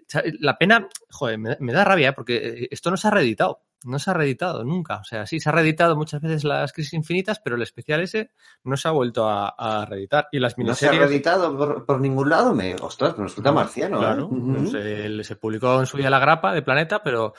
sea, 0.07 0.23
la 0.41 0.57
pena, 0.57 0.89
joder, 1.11 1.39
me, 1.39 1.57
me 1.61 1.73
da 1.73 1.85
rabia, 1.85 2.09
¿eh? 2.11 2.13
porque 2.13 2.37
eh, 2.37 2.69
esto 2.71 2.91
no 2.91 2.97
se 2.97 3.09
ha 3.09 3.11
reeditado. 3.11 3.61
No 3.87 3.99
se 3.99 4.11
ha 4.11 4.15
reeditado 4.15 4.65
nunca. 4.65 4.97
O 4.97 5.05
sea, 5.05 5.27
sí, 5.27 5.41
se 5.41 5.51
ha 5.51 5.53
reeditado 5.53 5.95
muchas 5.95 6.23
veces 6.23 6.43
las 6.45 6.73
Crisis 6.73 6.95
Infinitas, 6.95 7.39
pero 7.41 7.57
el 7.57 7.61
especial 7.61 8.01
ese 8.01 8.31
no 8.63 8.79
se 8.79 8.89
ha 8.89 8.93
vuelto 8.93 9.29
a, 9.29 9.49
a 9.59 9.85
reeditar. 9.85 10.27
Y 10.33 10.39
las 10.39 10.57
No 10.57 10.75
se 10.75 10.87
ha 10.87 10.91
miniseries. 10.91 11.01
reeditado 11.11 11.55
por, 11.55 11.85
por 11.85 12.01
ningún 12.01 12.31
lado. 12.31 12.55
Me, 12.55 12.75
ostras, 12.77 13.19
me 13.19 13.25
resulta 13.25 13.53
marciano. 13.53 13.99
¿eh? 13.99 14.01
Claro, 14.01 14.27
Ujú. 14.29 14.55
pues, 14.55 14.73
eh, 14.75 15.21
se 15.23 15.37
publicó 15.37 15.81
en 15.81 15.85
su 15.87 15.99
día 15.99 16.09
la 16.09 16.19
grapa 16.19 16.55
de 16.55 16.63
Planeta, 16.63 17.03
pero, 17.03 17.35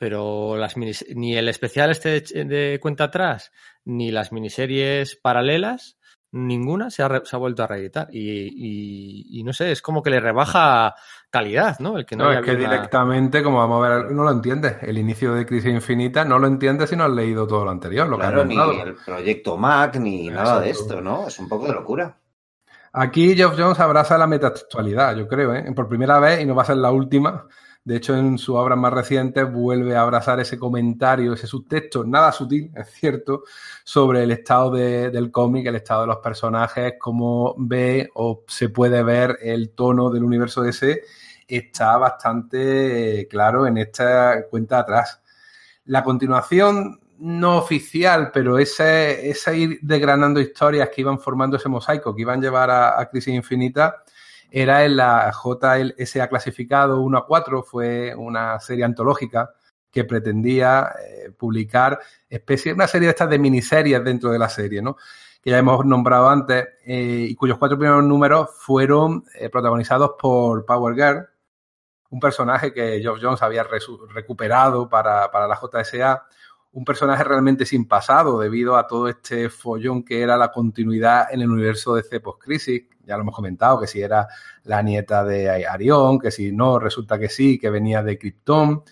pero 0.00 0.56
las 0.56 0.78
minis- 0.78 1.04
ni 1.14 1.36
el 1.36 1.46
especial 1.50 1.90
este 1.90 2.22
de, 2.22 2.44
de 2.46 2.78
cuenta 2.80 3.04
atrás, 3.04 3.52
ni 3.84 4.10
las 4.10 4.32
miniseries 4.32 5.16
paralelas, 5.22 5.98
ninguna 6.32 6.90
se 6.90 7.02
ha, 7.02 7.08
re- 7.08 7.20
se 7.24 7.36
ha 7.36 7.38
vuelto 7.38 7.62
a 7.62 7.66
reeditar. 7.66 8.08
Y, 8.10 8.20
y- 8.20 9.40
y 9.40 9.44
no 9.44 9.52
sé, 9.52 9.72
es 9.72 9.82
como 9.82 10.02
que 10.02 10.08
le 10.08 10.20
rebaja 10.20 10.94
calidad, 11.28 11.78
¿no? 11.80 11.98
El 11.98 12.06
que 12.06 12.16
no, 12.16 12.24
No, 12.24 12.32
es 12.32 12.40
que 12.42 12.52
una- 12.52 12.58
directamente, 12.60 13.42
como 13.42 13.58
vamos 13.58 13.84
a 13.84 13.88
ver, 13.90 14.10
no 14.12 14.24
lo 14.24 14.30
entiendes. 14.30 14.76
El 14.80 14.96
inicio 14.96 15.34
de 15.34 15.44
Crisis 15.44 15.70
Infinita 15.74 16.24
no 16.24 16.38
lo 16.38 16.46
entiendes 16.46 16.88
si 16.88 16.96
no 16.96 17.04
has 17.04 17.10
leído 17.10 17.46
todo 17.46 17.66
lo 17.66 17.70
anterior, 17.70 18.08
lo 18.08 18.16
Claro, 18.16 18.40
que 18.42 18.48
ni 18.48 18.80
el 18.80 18.94
proyecto 18.94 19.58
Mac, 19.58 19.96
ni 19.96 20.28
nada 20.28 20.60
de 20.60 20.70
Exacto. 20.70 20.94
esto, 20.94 21.02
¿no? 21.02 21.28
Es 21.28 21.38
un 21.38 21.48
poco 21.48 21.66
de 21.66 21.74
locura. 21.74 22.16
Aquí 22.92 23.36
Geoff 23.36 23.54
Jones 23.58 23.78
abraza 23.78 24.18
la 24.18 24.26
metatextualidad, 24.26 25.14
yo 25.16 25.28
creo, 25.28 25.54
¿eh? 25.54 25.70
por 25.76 25.88
primera 25.88 26.18
vez 26.18 26.40
y 26.40 26.46
no 26.46 26.54
va 26.54 26.62
a 26.62 26.66
ser 26.66 26.78
la 26.78 26.90
última. 26.90 27.46
De 27.82 27.96
hecho, 27.96 28.14
en 28.16 28.36
sus 28.38 28.54
obras 28.56 28.78
más 28.78 28.92
recientes 28.92 29.50
vuelve 29.50 29.96
a 29.96 30.02
abrazar 30.02 30.38
ese 30.38 30.58
comentario, 30.58 31.32
ese 31.32 31.46
subtexto, 31.46 32.04
nada 32.04 32.30
sutil, 32.30 32.70
es 32.76 32.88
cierto, 32.92 33.44
sobre 33.84 34.22
el 34.22 34.30
estado 34.32 34.70
de- 34.72 35.10
del 35.10 35.30
cómic, 35.30 35.66
el 35.66 35.76
estado 35.76 36.02
de 36.02 36.06
los 36.08 36.18
personajes, 36.18 36.94
cómo 36.98 37.54
ve 37.58 38.10
o 38.14 38.44
se 38.46 38.68
puede 38.68 39.02
ver 39.02 39.38
el 39.42 39.70
tono 39.70 40.10
del 40.10 40.24
universo 40.24 40.62
DC, 40.62 41.00
está 41.48 41.96
bastante 41.96 43.20
eh, 43.22 43.28
claro 43.28 43.66
en 43.66 43.78
esta 43.78 44.46
cuenta 44.50 44.80
atrás. 44.80 45.22
La 45.86 46.04
continuación 46.04 47.00
no 47.18 47.58
oficial, 47.58 48.30
pero 48.32 48.58
ese, 48.58 49.28
ese 49.28 49.56
ir 49.56 49.78
desgranando 49.82 50.40
historias 50.40 50.88
que 50.90 51.00
iban 51.02 51.18
formando 51.18 51.56
ese 51.56 51.68
mosaico, 51.68 52.14
que 52.14 52.22
iban 52.22 52.38
a 52.40 52.42
llevar 52.42 52.70
a, 52.70 53.00
a 53.00 53.08
Crisis 53.10 53.34
Infinita, 53.34 54.02
era 54.50 54.84
en 54.84 54.96
la 54.96 55.32
JLSA 55.32 56.28
clasificado 56.28 57.00
1 57.00 57.18
a 57.18 57.26
4, 57.26 57.62
fue 57.62 58.14
una 58.14 58.58
serie 58.60 58.84
antológica 58.84 59.50
que 59.90 60.04
pretendía 60.04 60.92
eh, 61.04 61.30
publicar 61.30 61.98
especie, 62.28 62.72
una 62.72 62.86
serie 62.86 63.06
de 63.06 63.10
estas 63.10 63.30
de 63.30 63.38
miniseries 63.38 64.02
dentro 64.04 64.30
de 64.30 64.38
la 64.38 64.48
serie, 64.48 64.82
¿no? 64.82 64.96
que 65.42 65.50
ya 65.50 65.58
hemos 65.58 65.84
nombrado 65.86 66.28
antes, 66.28 66.68
eh, 66.84 67.26
y 67.30 67.34
cuyos 67.34 67.58
cuatro 67.58 67.78
primeros 67.78 68.04
números 68.04 68.50
fueron 68.54 69.24
eh, 69.34 69.48
protagonizados 69.48 70.12
por 70.18 70.66
Power 70.66 70.94
Girl, 70.94 71.26
un 72.10 72.20
personaje 72.20 72.72
que 72.72 73.00
Geoff 73.00 73.18
Jones 73.22 73.42
había 73.42 73.64
recuperado 73.64 74.88
para, 74.88 75.30
para 75.30 75.46
la 75.46 75.58
JSA, 75.58 76.26
un 76.72 76.84
personaje 76.84 77.24
realmente 77.24 77.64
sin 77.64 77.88
pasado 77.88 78.38
debido 78.38 78.76
a 78.76 78.86
todo 78.86 79.08
este 79.08 79.48
follón 79.48 80.04
que 80.04 80.20
era 80.20 80.36
la 80.36 80.52
continuidad 80.52 81.32
en 81.32 81.40
el 81.40 81.50
universo 81.50 81.94
de 81.94 82.02
C 82.02 82.20
post-crisis. 82.20 82.82
Ya 83.04 83.16
lo 83.16 83.22
hemos 83.22 83.34
comentado, 83.34 83.80
que 83.80 83.86
si 83.86 84.00
era 84.00 84.28
la 84.64 84.82
nieta 84.82 85.24
de 85.24 85.66
Arión, 85.66 86.18
que 86.18 86.30
si 86.30 86.52
no, 86.52 86.78
resulta 86.78 87.18
que 87.18 87.28
sí, 87.28 87.58
que 87.58 87.70
venía 87.70 88.02
de 88.02 88.18
Krypton. 88.18 88.82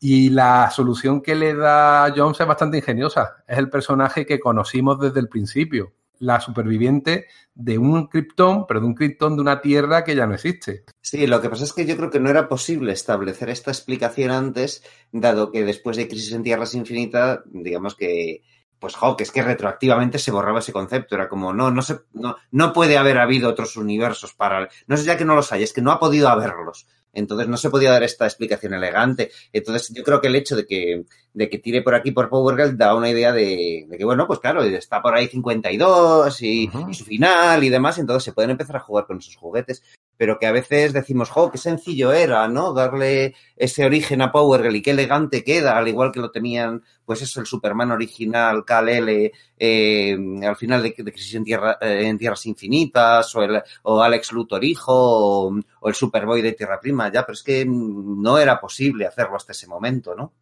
Y 0.00 0.30
la 0.30 0.70
solución 0.70 1.20
que 1.20 1.34
le 1.34 1.54
da 1.54 2.12
Jones 2.14 2.40
es 2.40 2.46
bastante 2.46 2.76
ingeniosa. 2.78 3.42
Es 3.46 3.58
el 3.58 3.68
personaje 3.68 4.24
que 4.24 4.38
conocimos 4.38 5.00
desde 5.00 5.20
el 5.20 5.28
principio. 5.28 5.92
La 6.20 6.40
superviviente 6.40 7.26
de 7.54 7.78
un 7.78 8.06
Krypton, 8.06 8.66
pero 8.66 8.80
de 8.80 8.86
un 8.86 8.94
Krypton 8.94 9.36
de 9.36 9.42
una 9.42 9.60
tierra 9.60 10.04
que 10.04 10.14
ya 10.14 10.26
no 10.26 10.34
existe. 10.34 10.84
Sí, 11.00 11.26
lo 11.26 11.40
que 11.40 11.48
pasa 11.48 11.64
es 11.64 11.72
que 11.72 11.86
yo 11.86 11.96
creo 11.96 12.10
que 12.10 12.20
no 12.20 12.30
era 12.30 12.48
posible 12.48 12.92
establecer 12.92 13.50
esta 13.50 13.70
explicación 13.70 14.30
antes, 14.30 14.84
dado 15.10 15.50
que 15.50 15.64
después 15.64 15.96
de 15.96 16.08
Crisis 16.08 16.32
en 16.32 16.42
Tierras 16.42 16.74
Infinitas, 16.74 17.40
digamos 17.46 17.96
que, 17.96 18.42
pues, 18.78 18.94
jo, 18.94 19.16
que 19.16 19.24
es 19.24 19.30
que 19.32 19.42
retroactivamente 19.42 20.18
se 20.18 20.30
borraba 20.30 20.60
ese 20.60 20.72
concepto. 20.72 21.14
Era 21.14 21.28
como, 21.28 21.52
no, 21.52 21.70
no 21.70 21.82
se, 21.82 22.00
no, 22.12 22.36
no 22.50 22.72
puede 22.72 22.98
haber 22.98 23.18
habido 23.18 23.50
otros 23.50 23.76
universos 23.76 24.34
para, 24.34 24.68
no 24.86 24.94
es 24.94 25.04
ya 25.04 25.16
que 25.16 25.24
no 25.24 25.34
los 25.34 25.52
hay, 25.52 25.62
es 25.62 25.72
que 25.72 25.82
no 25.82 25.92
ha 25.92 26.00
podido 26.00 26.28
haberlos. 26.28 26.86
Entonces 27.12 27.48
no 27.48 27.56
se 27.56 27.70
podía 27.70 27.90
dar 27.90 28.02
esta 28.02 28.26
explicación 28.26 28.74
elegante. 28.74 29.30
Entonces 29.52 29.92
yo 29.94 30.04
creo 30.04 30.20
que 30.20 30.28
el 30.28 30.36
hecho 30.36 30.54
de 30.56 30.66
que, 30.66 31.04
de 31.32 31.50
que 31.50 31.58
tire 31.58 31.82
por 31.82 31.94
aquí 31.94 32.12
por 32.12 32.28
Power 32.28 32.56
Girl 32.56 32.76
da 32.76 32.94
una 32.94 33.10
idea 33.10 33.32
de, 33.32 33.86
de 33.88 33.98
que, 33.98 34.04
bueno, 34.04 34.26
pues 34.26 34.38
claro, 34.38 34.62
está 34.62 35.02
por 35.02 35.14
ahí 35.14 35.26
52 35.26 36.42
y, 36.42 36.68
Ujú. 36.68 36.90
y 36.90 36.94
su 36.94 37.04
final 37.04 37.64
y 37.64 37.70
demás, 37.70 37.98
entonces 37.98 38.24
se 38.24 38.32
pueden 38.32 38.50
empezar 38.50 38.76
a 38.76 38.80
jugar 38.80 39.06
con 39.06 39.18
esos 39.18 39.36
juguetes 39.36 39.82
pero 40.18 40.38
que 40.38 40.46
a 40.46 40.52
veces 40.52 40.92
decimos, 40.92 41.30
jo, 41.30 41.50
qué 41.50 41.58
sencillo 41.58 42.12
era, 42.12 42.48
¿no? 42.48 42.74
Darle 42.74 43.36
ese 43.56 43.86
origen 43.86 44.20
a 44.20 44.32
Power 44.32 44.62
Girl 44.62 44.74
y 44.74 44.82
qué 44.82 44.90
elegante 44.90 45.44
queda, 45.44 45.78
al 45.78 45.86
igual 45.86 46.10
que 46.10 46.18
lo 46.18 46.32
tenían, 46.32 46.82
pues 47.04 47.22
eso, 47.22 47.40
el 47.40 47.46
Superman 47.46 47.92
original, 47.92 48.64
Kal-El, 48.64 49.32
eh, 49.56 50.18
al 50.42 50.56
final 50.56 50.82
de, 50.82 50.94
de 50.98 51.12
Crisis 51.12 51.36
en, 51.36 51.44
Tierra, 51.44 51.78
eh, 51.80 52.08
en 52.08 52.18
Tierras 52.18 52.44
Infinitas, 52.46 53.32
o, 53.36 53.42
el, 53.42 53.62
o 53.84 54.02
Alex 54.02 54.32
Luthor 54.32 54.64
hijo, 54.64 54.92
o, 54.92 55.54
o 55.80 55.88
el 55.88 55.94
Superboy 55.94 56.42
de 56.42 56.52
Tierra 56.52 56.80
Prima, 56.80 57.12
ya, 57.12 57.24
pero 57.24 57.34
es 57.34 57.44
que 57.44 57.64
no 57.64 58.38
era 58.38 58.60
posible 58.60 59.06
hacerlo 59.06 59.36
hasta 59.36 59.52
ese 59.52 59.68
momento, 59.68 60.16
¿no? 60.16 60.34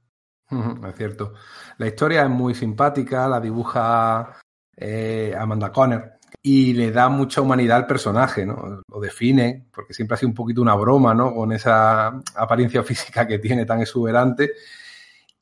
Es 0.88 0.96
cierto. 0.96 1.34
La 1.76 1.86
historia 1.86 2.22
es 2.22 2.30
muy 2.30 2.54
simpática, 2.54 3.28
la 3.28 3.40
dibuja 3.40 4.38
eh, 4.74 5.34
Amanda 5.38 5.70
Conner 5.70 6.15
y 6.48 6.74
le 6.74 6.92
da 6.92 7.08
mucha 7.08 7.40
humanidad 7.40 7.78
al 7.78 7.86
personaje, 7.88 8.46
¿no? 8.46 8.80
Lo 8.88 9.00
define, 9.00 9.66
porque 9.74 9.92
siempre 9.92 10.14
ha 10.14 10.18
sido 10.18 10.28
un 10.28 10.34
poquito 10.36 10.62
una 10.62 10.76
broma, 10.76 11.12
¿no? 11.12 11.34
Con 11.34 11.50
esa 11.50 12.22
apariencia 12.36 12.84
física 12.84 13.26
que 13.26 13.40
tiene 13.40 13.66
tan 13.66 13.80
exuberante. 13.80 14.52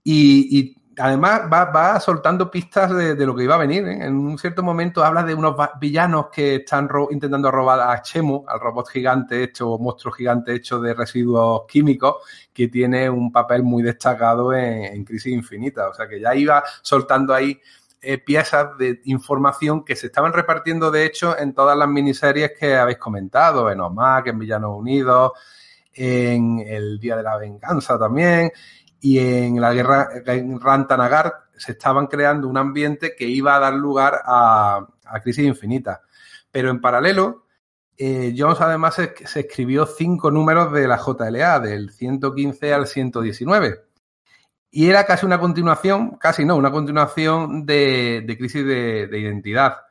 Y, 0.02 0.58
y 0.58 0.76
además 0.96 1.42
va, 1.52 1.66
va, 1.66 2.00
soltando 2.00 2.50
pistas 2.50 2.96
de, 2.96 3.16
de, 3.16 3.26
lo 3.26 3.36
que 3.36 3.44
iba 3.44 3.54
a 3.54 3.58
venir. 3.58 3.86
¿eh? 3.86 4.06
En 4.06 4.14
un 4.14 4.38
cierto 4.38 4.62
momento 4.62 5.04
habla 5.04 5.22
de 5.24 5.34
unos 5.34 5.54
villanos 5.78 6.28
que 6.32 6.54
están 6.54 6.88
ro 6.88 7.08
intentando 7.10 7.50
robar 7.50 7.80
a 7.80 8.00
Chemo, 8.00 8.46
al 8.48 8.58
robot 8.58 8.88
gigante 8.88 9.42
hecho, 9.42 9.76
monstruo 9.76 10.10
gigante 10.10 10.54
hecho 10.54 10.80
de 10.80 10.94
residuos 10.94 11.64
químicos, 11.68 12.14
que 12.50 12.68
tiene 12.68 13.10
un 13.10 13.30
papel 13.30 13.62
muy 13.62 13.82
destacado 13.82 14.54
en, 14.54 14.84
en 14.84 15.04
Crisis 15.04 15.34
Infinita. 15.34 15.86
O 15.86 15.92
sea 15.92 16.08
que 16.08 16.18
ya 16.18 16.34
iba 16.34 16.64
soltando 16.80 17.34
ahí 17.34 17.60
eh, 18.04 18.18
piezas 18.18 18.76
de 18.78 19.00
información 19.04 19.84
que 19.84 19.96
se 19.96 20.06
estaban 20.06 20.32
repartiendo, 20.32 20.90
de 20.90 21.04
hecho, 21.04 21.38
en 21.38 21.54
todas 21.54 21.76
las 21.76 21.88
miniseries 21.88 22.52
que 22.58 22.76
habéis 22.76 22.98
comentado, 22.98 23.70
en 23.70 23.80
OMAC, 23.80 24.28
en 24.28 24.38
Villanos 24.38 24.78
Unidos, 24.78 25.32
en 25.92 26.60
El 26.60 26.98
Día 26.98 27.16
de 27.16 27.22
la 27.22 27.36
Venganza 27.36 27.98
también, 27.98 28.52
y 29.00 29.18
en 29.18 29.60
la 29.60 29.72
guerra 29.72 30.08
en 30.26 30.60
Rantanagar 30.60 31.44
se 31.56 31.72
estaban 31.72 32.06
creando 32.06 32.48
un 32.48 32.56
ambiente 32.56 33.14
que 33.16 33.26
iba 33.26 33.54
a 33.56 33.60
dar 33.60 33.74
lugar 33.74 34.20
a, 34.24 34.86
a 35.04 35.20
Crisis 35.20 35.46
Infinita. 35.46 36.02
Pero 36.50 36.70
en 36.70 36.80
paralelo, 36.80 37.44
eh, 37.96 38.34
Jones 38.36 38.60
además 38.60 38.94
se, 38.94 39.14
se, 39.26 39.40
escribió 39.40 39.86
cinco 39.86 40.30
números 40.30 40.72
de 40.72 40.88
la 40.88 40.98
JLA, 40.98 41.60
del 41.60 41.90
115 41.90 42.74
al 42.74 42.86
119. 42.86 43.83
Y 44.76 44.90
era 44.90 45.06
casi 45.06 45.24
una 45.24 45.38
continuación, 45.38 46.16
casi 46.16 46.44
no, 46.44 46.56
una 46.56 46.72
continuación 46.72 47.64
de, 47.64 48.24
de 48.26 48.36
Crisis 48.36 48.66
de, 48.66 49.06
de 49.06 49.18
Identidad. 49.20 49.82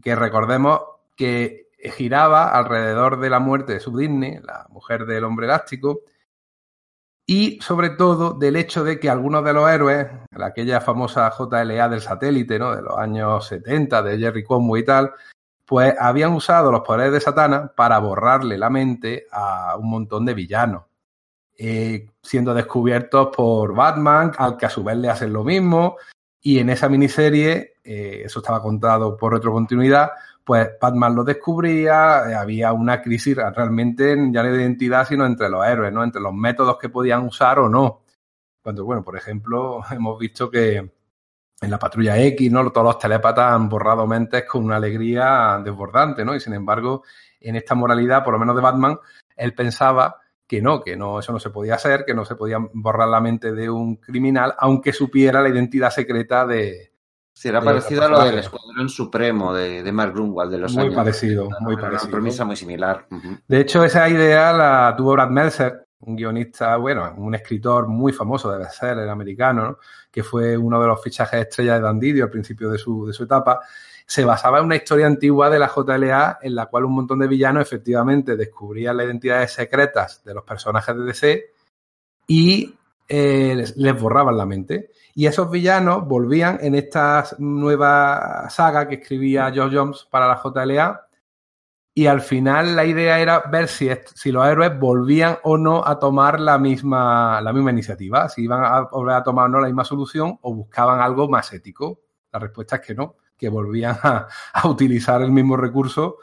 Que 0.00 0.14
recordemos 0.14 0.80
que 1.16 1.70
giraba 1.96 2.50
alrededor 2.50 3.18
de 3.18 3.30
la 3.30 3.40
muerte 3.40 3.72
de 3.72 3.80
Sub 3.80 3.98
Disney, 3.98 4.38
la 4.44 4.64
mujer 4.70 5.06
del 5.06 5.24
hombre 5.24 5.46
elástico, 5.46 6.02
y 7.26 7.58
sobre 7.62 7.90
todo 7.90 8.34
del 8.34 8.54
hecho 8.54 8.84
de 8.84 9.00
que 9.00 9.10
algunos 9.10 9.44
de 9.44 9.54
los 9.54 9.68
héroes, 9.68 10.06
aquella 10.40 10.80
famosa 10.80 11.28
JLA 11.36 11.88
del 11.88 12.00
satélite, 12.00 12.60
¿no? 12.60 12.76
De 12.76 12.82
los 12.82 12.96
años 12.96 13.44
70, 13.48 14.04
de 14.04 14.18
Jerry 14.18 14.44
Conway 14.44 14.82
y 14.82 14.84
tal, 14.84 15.12
pues 15.66 15.96
habían 15.98 16.32
usado 16.32 16.70
los 16.70 16.82
poderes 16.82 17.12
de 17.12 17.20
Satana 17.20 17.72
para 17.74 17.98
borrarle 17.98 18.56
la 18.56 18.70
mente 18.70 19.26
a 19.32 19.74
un 19.76 19.90
montón 19.90 20.24
de 20.26 20.34
villanos. 20.34 20.89
Eh, 21.62 22.08
siendo 22.22 22.54
descubiertos 22.54 23.28
por 23.36 23.74
Batman, 23.74 24.32
al 24.38 24.56
que 24.56 24.64
a 24.64 24.70
su 24.70 24.82
vez 24.82 24.96
le 24.96 25.10
hacen 25.10 25.30
lo 25.30 25.44
mismo, 25.44 25.98
y 26.40 26.58
en 26.58 26.70
esa 26.70 26.88
miniserie, 26.88 27.74
eh, 27.84 28.22
eso 28.24 28.38
estaba 28.38 28.62
contado 28.62 29.14
por 29.14 29.34
retrocontinuidad, 29.34 30.08
pues 30.42 30.70
Batman 30.80 31.14
lo 31.14 31.22
descubría, 31.22 32.30
eh, 32.30 32.34
había 32.34 32.72
una 32.72 33.02
crisis 33.02 33.36
realmente 33.36 34.16
ya 34.32 34.42
no 34.42 34.50
de 34.50 34.62
identidad, 34.62 35.06
sino 35.06 35.26
entre 35.26 35.50
los 35.50 35.66
héroes, 35.66 35.92
¿no? 35.92 36.02
Entre 36.02 36.22
los 36.22 36.32
métodos 36.32 36.78
que 36.78 36.88
podían 36.88 37.26
usar 37.26 37.58
o 37.58 37.68
no. 37.68 38.04
Cuando, 38.62 38.86
bueno, 38.86 39.04
por 39.04 39.18
ejemplo, 39.18 39.82
hemos 39.90 40.18
visto 40.18 40.50
que 40.50 40.76
en 40.76 41.70
la 41.70 41.78
patrulla 41.78 42.18
X, 42.18 42.50
¿no? 42.50 42.70
Todos 42.72 42.86
los 42.86 42.98
telépatas 42.98 43.52
han 43.52 43.68
borrado 43.68 44.06
mentes 44.06 44.46
con 44.46 44.64
una 44.64 44.76
alegría 44.76 45.60
desbordante, 45.62 46.24
¿no? 46.24 46.34
Y 46.34 46.40
sin 46.40 46.54
embargo, 46.54 47.02
en 47.38 47.56
esta 47.56 47.74
moralidad, 47.74 48.24
por 48.24 48.32
lo 48.32 48.38
menos 48.38 48.56
de 48.56 48.62
Batman, 48.62 48.98
él 49.36 49.52
pensaba 49.52 50.16
que 50.50 50.60
no, 50.60 50.82
que 50.82 50.96
no, 50.96 51.20
eso 51.20 51.32
no 51.32 51.38
se 51.38 51.50
podía 51.50 51.76
hacer, 51.76 52.04
que 52.04 52.12
no 52.12 52.24
se 52.24 52.34
podía 52.34 52.58
borrar 52.72 53.06
la 53.06 53.20
mente 53.20 53.52
de 53.52 53.70
un 53.70 53.94
criminal, 53.94 54.52
aunque 54.58 54.92
supiera 54.92 55.40
la 55.40 55.48
identidad 55.48 55.92
secreta 55.92 56.44
de, 56.44 56.90
Sí, 57.32 57.46
era 57.48 57.62
parecido 57.62 58.04
a 58.04 58.08
lo 58.08 58.24
del 58.24 58.40
Escuadrón 58.40 58.88
Supremo 58.88 59.54
de, 59.54 59.84
de 59.84 59.92
Mark 59.92 60.12
Grunwald 60.12 60.50
de 60.50 60.58
los 60.58 60.74
muy 60.74 60.86
años. 60.86 60.96
Parecido, 60.96 61.46
Era 61.46 61.60
muy 61.60 61.74
una 61.74 61.82
parecido, 61.84 62.10
premisa 62.10 62.44
muy 62.44 62.56
similar. 62.56 63.06
Ujú. 63.12 63.38
De 63.46 63.60
hecho, 63.60 63.84
esa 63.84 64.08
idea 64.08 64.52
la 64.52 64.92
tuvo 64.96 65.12
Brad 65.12 65.30
Meltzer, 65.30 65.86
un 66.00 66.16
guionista, 66.16 66.76
bueno, 66.78 67.14
un 67.16 67.32
escritor 67.36 67.86
muy 67.86 68.12
famoso, 68.12 68.50
debe 68.50 68.68
ser, 68.70 68.98
el 68.98 69.08
americano, 69.08 69.62
¿no? 69.62 69.78
que 70.10 70.24
fue 70.24 70.56
uno 70.56 70.82
de 70.82 70.88
los 70.88 71.00
fichajes 71.00 71.42
estrella 71.42 71.74
de 71.74 71.80
Dan 71.80 72.00
Didio 72.00 72.24
al 72.24 72.30
principio 72.30 72.68
de 72.70 72.76
su, 72.76 73.06
de 73.06 73.12
su 73.12 73.22
etapa. 73.22 73.60
Se 74.10 74.24
basaba 74.24 74.58
en 74.58 74.64
una 74.64 74.74
historia 74.74 75.06
antigua 75.06 75.48
de 75.48 75.60
la 75.60 75.70
JLA 75.72 76.40
en 76.42 76.56
la 76.56 76.66
cual 76.66 76.84
un 76.84 76.94
montón 76.94 77.20
de 77.20 77.28
villanos 77.28 77.62
efectivamente 77.62 78.36
descubrían 78.36 78.96
las 78.96 79.06
identidades 79.06 79.52
secretas 79.52 80.24
de 80.24 80.34
los 80.34 80.42
personajes 80.42 80.96
de 80.96 81.04
DC 81.04 81.44
y 82.26 82.74
eh, 83.06 83.64
les, 83.76 84.00
borraban 84.00 84.36
la 84.36 84.46
mente. 84.46 84.90
Y 85.14 85.26
esos 85.26 85.48
villanos 85.48 86.08
volvían 86.08 86.58
en 86.60 86.74
esta 86.74 87.24
nueva 87.38 88.50
saga 88.50 88.88
que 88.88 88.96
escribía 88.96 89.52
Geoff 89.52 89.72
Jones 89.72 90.08
para 90.10 90.26
la 90.26 90.42
JLA. 90.42 91.06
Y 91.94 92.06
al 92.06 92.20
final 92.20 92.74
la 92.74 92.84
idea 92.84 93.20
era 93.20 93.44
ver 93.48 93.68
si, 93.68 93.90
si 94.12 94.32
los 94.32 94.44
héroes 94.44 94.76
volvían 94.76 95.38
o 95.44 95.56
no 95.56 95.86
a 95.86 96.00
tomar 96.00 96.40
la 96.40 96.58
misma, 96.58 97.40
la 97.40 97.52
misma 97.52 97.70
iniciativa, 97.70 98.28
si 98.28 98.42
iban 98.42 98.64
a 98.64 98.80
volver 98.90 99.14
a 99.14 99.22
tomar 99.22 99.44
o 99.44 99.48
no 99.50 99.60
la 99.60 99.68
misma 99.68 99.84
solución 99.84 100.36
o 100.42 100.52
buscaban 100.52 100.98
algo 100.98 101.28
más 101.28 101.52
ético. 101.52 102.00
La 102.32 102.40
respuesta 102.40 102.76
es 102.76 102.82
que 102.82 102.94
no, 102.96 103.14
que 103.40 103.48
volvían 103.48 103.96
a, 104.02 104.28
a 104.52 104.68
utilizar 104.68 105.22
el 105.22 105.32
mismo 105.32 105.56
recurso 105.56 106.18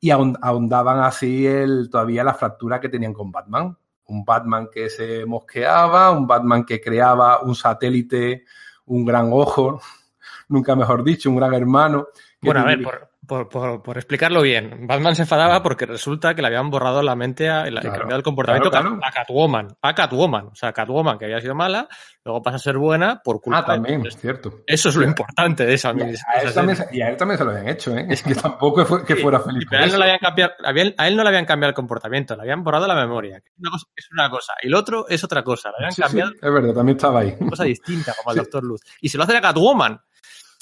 y 0.00 0.10
ahond- 0.10 0.38
ahondaban 0.40 1.00
así 1.00 1.44
el, 1.46 1.90
todavía 1.90 2.22
la 2.22 2.34
fractura 2.34 2.80
que 2.80 2.88
tenían 2.88 3.12
con 3.12 3.32
Batman. 3.32 3.76
Un 4.06 4.24
Batman 4.24 4.68
que 4.72 4.88
se 4.88 5.26
mosqueaba, 5.26 6.12
un 6.12 6.26
Batman 6.26 6.64
que 6.64 6.80
creaba 6.80 7.40
un 7.42 7.54
satélite, 7.54 8.44
un 8.86 9.04
gran 9.04 9.30
ojo, 9.32 9.80
nunca 10.48 10.76
mejor 10.76 11.02
dicho, 11.02 11.30
un 11.30 11.36
gran 11.36 11.54
hermano. 11.54 12.06
Bueno, 12.40 12.60
a 12.60 12.64
ver, 12.64 12.82
por, 12.82 13.10
por, 13.26 13.48
por, 13.48 13.82
por 13.82 13.96
explicarlo 13.98 14.42
bien, 14.42 14.86
Batman 14.86 15.14
se 15.14 15.22
enfadaba 15.22 15.62
porque 15.62 15.86
resulta 15.86 16.34
que 16.34 16.42
le 16.42 16.48
habían 16.48 16.70
borrado 16.70 17.02
la 17.02 17.14
mente 17.14 17.48
a, 17.48 17.62
el, 17.68 17.74
Claro. 17.78 17.98
cambiado 17.98 18.16
el 18.18 18.22
comportamiento 18.24 18.70
Claro, 18.70 18.88
claro. 18.98 19.00
a 19.06 19.10
Catwoman. 19.12 19.68
A 19.80 19.94
Catwoman. 19.94 20.46
O 20.48 20.54
sea, 20.54 20.72
Catwoman, 20.72 21.18
que 21.18 21.26
había 21.26 21.40
sido 21.40 21.54
mala, 21.54 21.86
luego 22.24 22.42
pasa 22.42 22.56
a 22.56 22.58
ser 22.58 22.78
buena 22.78 23.20
por 23.22 23.40
culpa 23.40 23.60
Ah, 23.60 23.64
también, 23.64 24.02
de... 24.02 24.08
es 24.08 24.16
cierto. 24.16 24.60
Eso 24.66 24.88
es 24.88 24.96
lo 24.96 25.04
importante 25.04 25.64
de 25.64 25.74
esa 25.74 25.88
Y 25.88 25.90
a, 25.90 25.94
mini- 25.94 26.16
a 26.26 26.40
él 26.40 26.48
esa 26.48 26.54
también, 26.54 26.78
y 26.90 27.00
a 27.00 27.08
él 27.10 27.16
también 27.16 27.38
se 27.38 27.44
lo 27.44 27.50
habían 27.52 27.68
hecho, 27.68 27.96
¿eh? 27.96 28.06
Es 28.10 28.22
que 28.24 28.34
tampoco 28.34 28.84
fue 28.84 29.04
que 29.04 29.14
Sí, 29.14 29.22
fuera 29.22 29.38
feliz 29.40 29.60
sí, 29.62 29.66
pero 29.70 29.82
a 29.82 29.84
él, 29.86 29.92
no 29.92 29.98
le 29.98 30.04
habían 30.04 30.18
cambiado, 30.18 30.52
a 30.64 31.06
él- 31.06 31.16
no 31.16 31.22
le 31.22 31.28
habían 31.28 31.44
cambiado 31.44 31.68
el 31.70 31.74
comportamiento, 31.74 32.34
le 32.34 32.42
habían 32.42 32.64
borrado 32.64 32.86
la 32.88 32.96
memoria. 32.96 33.40
una 33.58 33.70
cosa, 33.70 33.86
es 33.94 34.08
una 34.12 34.30
cosa, 34.30 34.52
y 34.62 34.68
lo 34.68 34.78
otro 34.80 35.06
es 35.08 35.22
otra 35.22 35.44
cosa. 35.44 35.70
Le 35.70 35.76
habían 35.76 35.92
Sí, 35.92 35.96
sí, 35.96 36.02
cambiado 36.02 36.32
es 36.32 36.52
verdad, 36.52 36.74
también 36.74 36.96
estaba 36.96 37.20
ahí. 37.20 37.36
una 37.38 37.50
cosa 37.50 37.64
distinta, 37.64 38.14
como 38.16 38.30
al 38.30 38.34
Sí. 38.38 38.40
Doctor 38.40 38.64
Luz. 38.64 38.80
Y 39.00 39.08
se 39.08 39.16
lo 39.16 39.24
hace 39.24 39.36
a 39.36 39.40
Catwoman. 39.40 40.00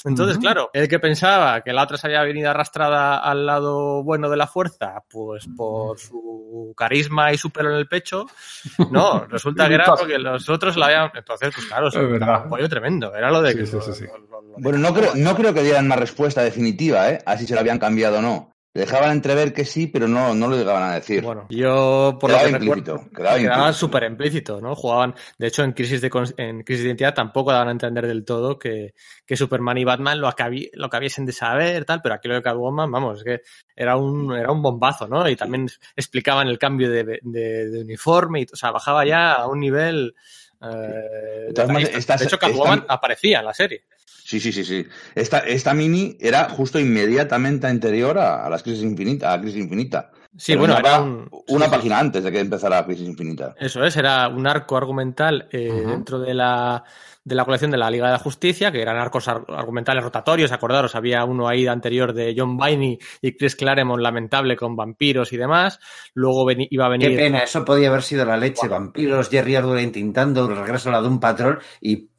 Entonces, 0.03 0.37
Ujú. 0.37 0.41
claro, 0.43 0.69
el 0.73 0.87
que 0.87 0.99
pensaba 0.99 1.61
que 1.61 1.73
la 1.73 1.83
otra 1.83 1.97
se 1.97 2.07
había 2.07 2.23
venido 2.23 2.49
arrastrada 2.49 3.17
al 3.19 3.45
lado 3.45 4.03
bueno 4.03 4.29
de 4.29 4.37
la 4.37 4.47
fuerza, 4.47 5.03
pues 5.09 5.47
por 5.55 5.99
su 5.99 6.73
carisma 6.75 7.31
y 7.31 7.37
su 7.37 7.51
pelo 7.51 7.69
en 7.71 7.75
el 7.77 7.87
pecho, 7.87 8.25
no, 8.91 9.25
resulta 9.25 9.67
que 9.67 9.75
era 9.75 9.85
porque 9.85 10.17
los 10.17 10.47
otros 10.49 10.75
la 10.77 10.85
habían. 10.87 11.11
Entonces, 11.13 11.53
pues 11.53 11.67
claro, 11.67 11.87
Es 11.89 11.93
verdad. 11.95 12.43
un 12.45 12.49
pollo 12.49 12.67
tremendo. 12.69 13.13
Era 13.15 13.29
lo 13.31 13.41
de 13.41 13.51
Sí, 13.51 13.57
que. 13.59 13.65
sí, 13.67 13.77
sí, 13.81 13.93
sí. 13.93 14.05
lo- 14.05 14.17
lo- 14.17 14.41
lo 14.41 14.55
Bueno, 14.57 14.77
no 14.79 14.93
creo, 14.93 15.11
no 15.15 15.35
creo 15.35 15.53
que 15.53 15.63
dieran 15.63 15.85
una 15.85 15.95
respuesta 15.95 16.41
definitiva, 16.43 17.09
¿eh? 17.09 17.19
Así 17.25 17.45
se 17.45 17.53
lo 17.53 17.59
habían 17.59 17.79
cambiado 17.79 18.19
o 18.19 18.21
no. 18.21 18.50
Dejaban 18.73 19.11
entrever 19.11 19.51
que 19.53 19.65
sí, 19.65 19.87
pero 19.87 20.07
no, 20.07 20.33
no 20.33 20.47
lo 20.47 20.55
llegaban 20.55 20.83
a 20.89 20.93
decir. 20.95 21.21
Bueno, 21.21 21.45
yo 21.49 22.17
por 22.17 22.29
Quedaba 22.29 22.47
lo 22.47 22.57
que 22.57 22.63
implícito, 22.63 22.93
recuerdo, 22.93 23.15
quedaba 23.17 23.37
quedaba 23.37 23.57
implícito. 23.57 23.79
súper 23.79 24.03
implícito, 24.03 24.61
¿no? 24.61 24.75
Jugaban, 24.75 25.15
de 25.37 25.47
hecho, 25.47 25.63
en 25.63 25.73
crisis 25.73 25.99
de 25.99 26.09
en 26.37 26.63
crisis 26.63 26.83
de 26.83 26.89
identidad 26.89 27.13
tampoco 27.13 27.51
daban 27.51 27.67
a 27.67 27.71
entender 27.71 28.07
del 28.07 28.23
todo 28.23 28.57
que, 28.57 28.93
que 29.25 29.35
Superman 29.35 29.77
y 29.77 29.83
Batman 29.83 30.21
lo, 30.21 30.29
acabi- 30.29 30.69
lo 30.73 30.85
acabiesen 30.85 31.25
de 31.25 31.33
saber, 31.33 31.83
tal, 31.83 32.01
pero 32.01 32.15
aquí 32.15 32.29
lo 32.29 32.35
de 32.35 32.41
Catwoman, 32.43 32.89
vamos, 32.89 33.17
es 33.17 33.23
que 33.25 33.41
era 33.75 33.97
un, 33.97 34.33
era 34.33 34.51
un 34.53 34.61
bombazo, 34.61 35.05
¿no? 35.05 35.27
Y 35.27 35.35
también 35.35 35.67
explicaban 35.95 36.47
el 36.47 36.57
cambio 36.57 36.89
de, 36.89 37.19
de- 37.21 37.69
de 37.69 37.81
uniforme, 37.81 38.39
y, 38.39 38.45
o 38.53 38.55
sea, 38.55 38.71
bajaba 38.71 39.03
ya 39.05 39.33
a 39.33 39.47
un 39.47 39.59
nivel. 39.59 40.15
eh, 40.61 41.47
De 41.49 41.53
de 41.65 42.23
hecho, 42.23 42.39
Catwoman 42.39 42.79
esta- 42.79 42.93
aparecía 42.93 43.39
en 43.39 43.45
la 43.45 43.53
serie. 43.53 43.83
Sí, 44.31 44.39
sí, 44.39 44.51
sí, 44.53 44.63
sí. 44.63 44.85
Esta, 45.13 45.39
esta 45.39 45.73
mini 45.73 46.17
era 46.19 46.47
justo 46.49 46.79
inmediatamente 46.79 47.67
anterior 47.67 48.17
a, 48.17 48.45
a 48.45 48.49
las 48.49 48.63
crisis 48.63 48.83
infinita, 48.83 49.31
a 49.33 49.35
la 49.37 49.41
crisis 49.41 49.61
infinita. 49.61 50.09
Sí, 50.37 50.55
bueno, 50.55 50.75
Terminaba 50.75 50.79
era 50.79 51.01
un. 51.03 51.29
una 51.47 51.65
sí, 51.65 51.71
sí. 51.71 51.71
página 51.75 51.99
antes 51.99 52.23
de 52.23 52.31
que 52.31 52.39
empezara 52.39 52.77
la 52.77 52.85
crisis 52.85 53.07
infinita. 53.07 53.53
Eso 53.59 53.83
es, 53.83 53.97
era 53.97 54.27
un 54.29 54.47
arco 54.47 54.77
argumental 54.77 55.47
eh, 55.51 55.67
Ujú. 55.69 55.89
dentro 55.89 56.19
de 56.19 56.33
la, 56.33 56.83
de 57.23 57.35
la 57.35 57.45
colección 57.45 57.69
de 57.71 57.77
la 57.77 57.91
Liga 57.91 58.07
de 58.07 58.13
la 58.13 58.19
Justicia, 58.19 58.71
que 58.71 58.81
eran 58.81 58.97
arcos 58.97 59.27
ar- 59.27 59.43
argumentales 59.49 60.03
rotatorios, 60.03 60.51
acordaros, 60.53 60.95
había 60.95 61.25
uno 61.25 61.47
ahí 61.49 61.67
anterior 61.67 62.13
de 62.13 62.33
John 62.37 62.57
Biney 62.57 62.97
y 63.21 63.35
Chris 63.35 63.55
Claremont, 63.57 64.01
lamentable 64.01 64.55
con 64.55 64.75
vampiros 64.75 65.33
y 65.33 65.37
demás. 65.37 65.79
Luego 66.13 66.49
iba 66.51 66.85
a 66.85 66.89
Qué 66.89 66.97
venir. 66.97 67.17
pena, 67.17 67.39
eso 67.39 67.65
podía 67.65 67.89
haber 67.89 68.03
sido 68.03 68.25
la 68.25 68.37
leche. 68.37 68.67
Vampiros, 68.67 69.29
Jerry 69.29 69.55
Ardura 69.55 69.81
intentando 69.81 70.45
el 70.49 70.55
regreso 70.57 70.89
a 70.89 70.93
la 70.93 71.01
de 71.01 71.07
un 71.07 71.19
patrón 71.19 71.59
y 71.81 72.10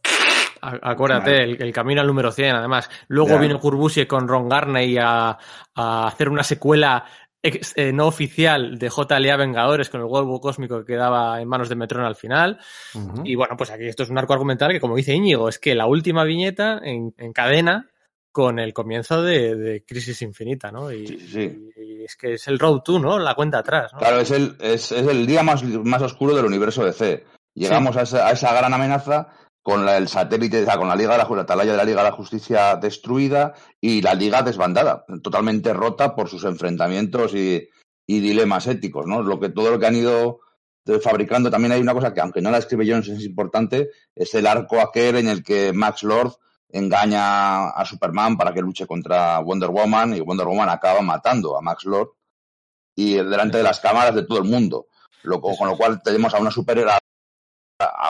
Acuérdate, 0.63 1.43
el, 1.43 1.61
el 1.61 1.73
camino 1.73 2.01
al 2.01 2.07
número 2.07 2.31
100, 2.33 2.55
además. 2.57 2.89
Luego 3.09 3.31
Ya. 3.31 3.39
vino 3.39 3.59
Kurbusiek 3.61 4.09
con 4.09 4.29
Ron 4.29 4.49
Garney 4.49 4.97
a, 4.99 5.37
a 5.75 6.07
hacer 6.07 6.29
una 6.29 6.45
secuela 6.45 7.05
ex- 7.43 7.73
eh, 7.77 7.93
no 7.93 8.07
oficial 8.07 8.79
de 8.79 8.89
JLA 8.89 9.37
Vengadores 9.37 9.89
con 9.91 10.01
el 10.01 10.07
huevo 10.07 10.41
cósmico 10.41 10.79
que 10.79 10.93
quedaba 10.93 11.41
en 11.41 11.49
manos 11.49 11.69
de 11.69 11.75
Metron 11.75 12.05
al 12.05 12.15
final. 12.17 12.59
Ujú. 12.95 13.23
Y 13.25 13.35
bueno, 13.35 13.57
pues 13.57 13.71
aquí 13.71 13.87
esto 13.87 14.05
es 14.05 14.11
un 14.11 14.19
arco 14.19 14.33
argumental 14.35 14.71
que, 14.73 14.81
como 14.81 14.95
dice 14.97 15.13
Íñigo, 15.15 15.49
es 15.49 15.59
que 15.59 15.75
la 15.75 15.87
última 15.87 16.23
viñeta 16.25 16.79
en, 16.83 17.13
encadena 17.19 17.89
con 18.31 18.59
el 18.59 18.73
comienzo 18.73 19.21
de, 19.23 19.57
de 19.57 19.85
Crisis 19.85 20.23
Infinita, 20.23 20.71
¿no? 20.73 20.91
Y, 20.91 21.07
Sí, 21.07 21.19
sí, 21.19 21.29
sí. 21.29 21.73
y 21.77 22.05
es 22.05 22.17
que 22.17 22.35
es 22.35 22.49
el 22.49 22.59
Road 22.59 22.81
to, 22.81 22.99
¿no? 22.99 23.19
La 23.19 23.35
cuenta 23.35 23.59
atrás, 23.59 23.93
¿no? 23.93 23.99
Claro, 23.99 24.21
es 24.21 24.31
el, 24.31 24.57
es, 24.59 24.91
es 24.93 25.07
el 25.07 25.27
día 25.27 25.43
más, 25.43 25.63
más 25.65 26.01
oscuro 26.01 26.35
del 26.35 26.47
universo 26.47 26.83
DC. 26.85 27.25
Llegamos 27.55 27.95
a, 27.99 28.03
esa, 28.03 28.29
a 28.29 28.31
esa 28.31 28.55
gran 28.55 28.73
amenaza 28.73 29.29
con 29.63 29.85
la- 29.87 29.97
el 29.97 30.09
satélite, 30.09 30.63
o 30.63 30.65
sea, 30.65 30.77
con 30.77 30.89
la 30.89 30.97
Liga 30.97 31.13
de 31.13 31.19
la, 31.19 31.29
la 31.29 31.43
atalaya 31.43 31.73
de 31.73 31.77
la 31.79 31.85
Liga 31.85 32.03
de 32.03 32.11
la 32.11 32.17
Justicia 32.17 32.77
destruida 32.77 33.55
y 33.81 34.03
la 34.03 34.15
Liga 34.15 34.43
desbandada, 34.43 35.05
totalmente 35.23 35.73
rota 35.73 36.15
por 36.15 36.29
sus 36.29 36.45
enfrentamientos 36.45 37.35
y, 37.35 37.69
y 38.07 38.21
dilemas 38.21 38.67
éticos, 38.67 39.07
¿no? 39.07 39.23
Lo 39.23 39.39
que, 39.39 39.51
todo 39.51 39.71
lo 39.71 39.79
que 39.79 39.87
han 39.87 39.97
ido 39.97 40.41
fabricando. 41.01 41.49
También 41.51 41.73
hay 41.73 41.81
una 41.81 41.95
cosa 41.95 42.13
que, 42.13 42.21
aunque 42.21 42.41
no 42.43 42.51
la 42.51 42.59
escribe 42.59 42.85
Jones, 42.91 43.09
es 43.09 43.25
importante, 43.25 43.91
es 44.17 44.35
el 44.35 44.49
arco 44.49 44.81
aquel 44.81 45.17
en 45.17 45.29
el 45.29 45.45
que 45.45 45.73
Max 45.73 46.03
Lord 46.03 46.33
engaña 46.69 47.69
a 47.69 47.85
Superman 47.85 48.37
para 48.37 48.53
que 48.53 48.63
luche 48.63 48.87
contra 48.87 49.39
Wonder 49.41 49.71
Woman 49.71 50.17
y 50.17 50.21
Wonder 50.21 50.47
Woman 50.47 50.69
acaba 50.71 51.01
matando 51.03 51.57
a 51.57 51.61
Max 51.61 51.85
Lord 51.85 52.13
y 52.97 53.15
delante 53.15 53.59
de 53.59 53.63
las 53.63 53.79
cámaras 53.79 54.15
de 54.15 54.25
todo 54.25 54.39
el 54.39 54.45
mundo. 54.45 54.87
Lo, 55.23 55.41
con 55.41 55.69
lo 55.69 55.77
cual 55.77 56.03
tenemos 56.03 56.35
a 56.35 56.41
una 56.41 56.51
superhéroe, 56.51 56.93
a 56.95 56.99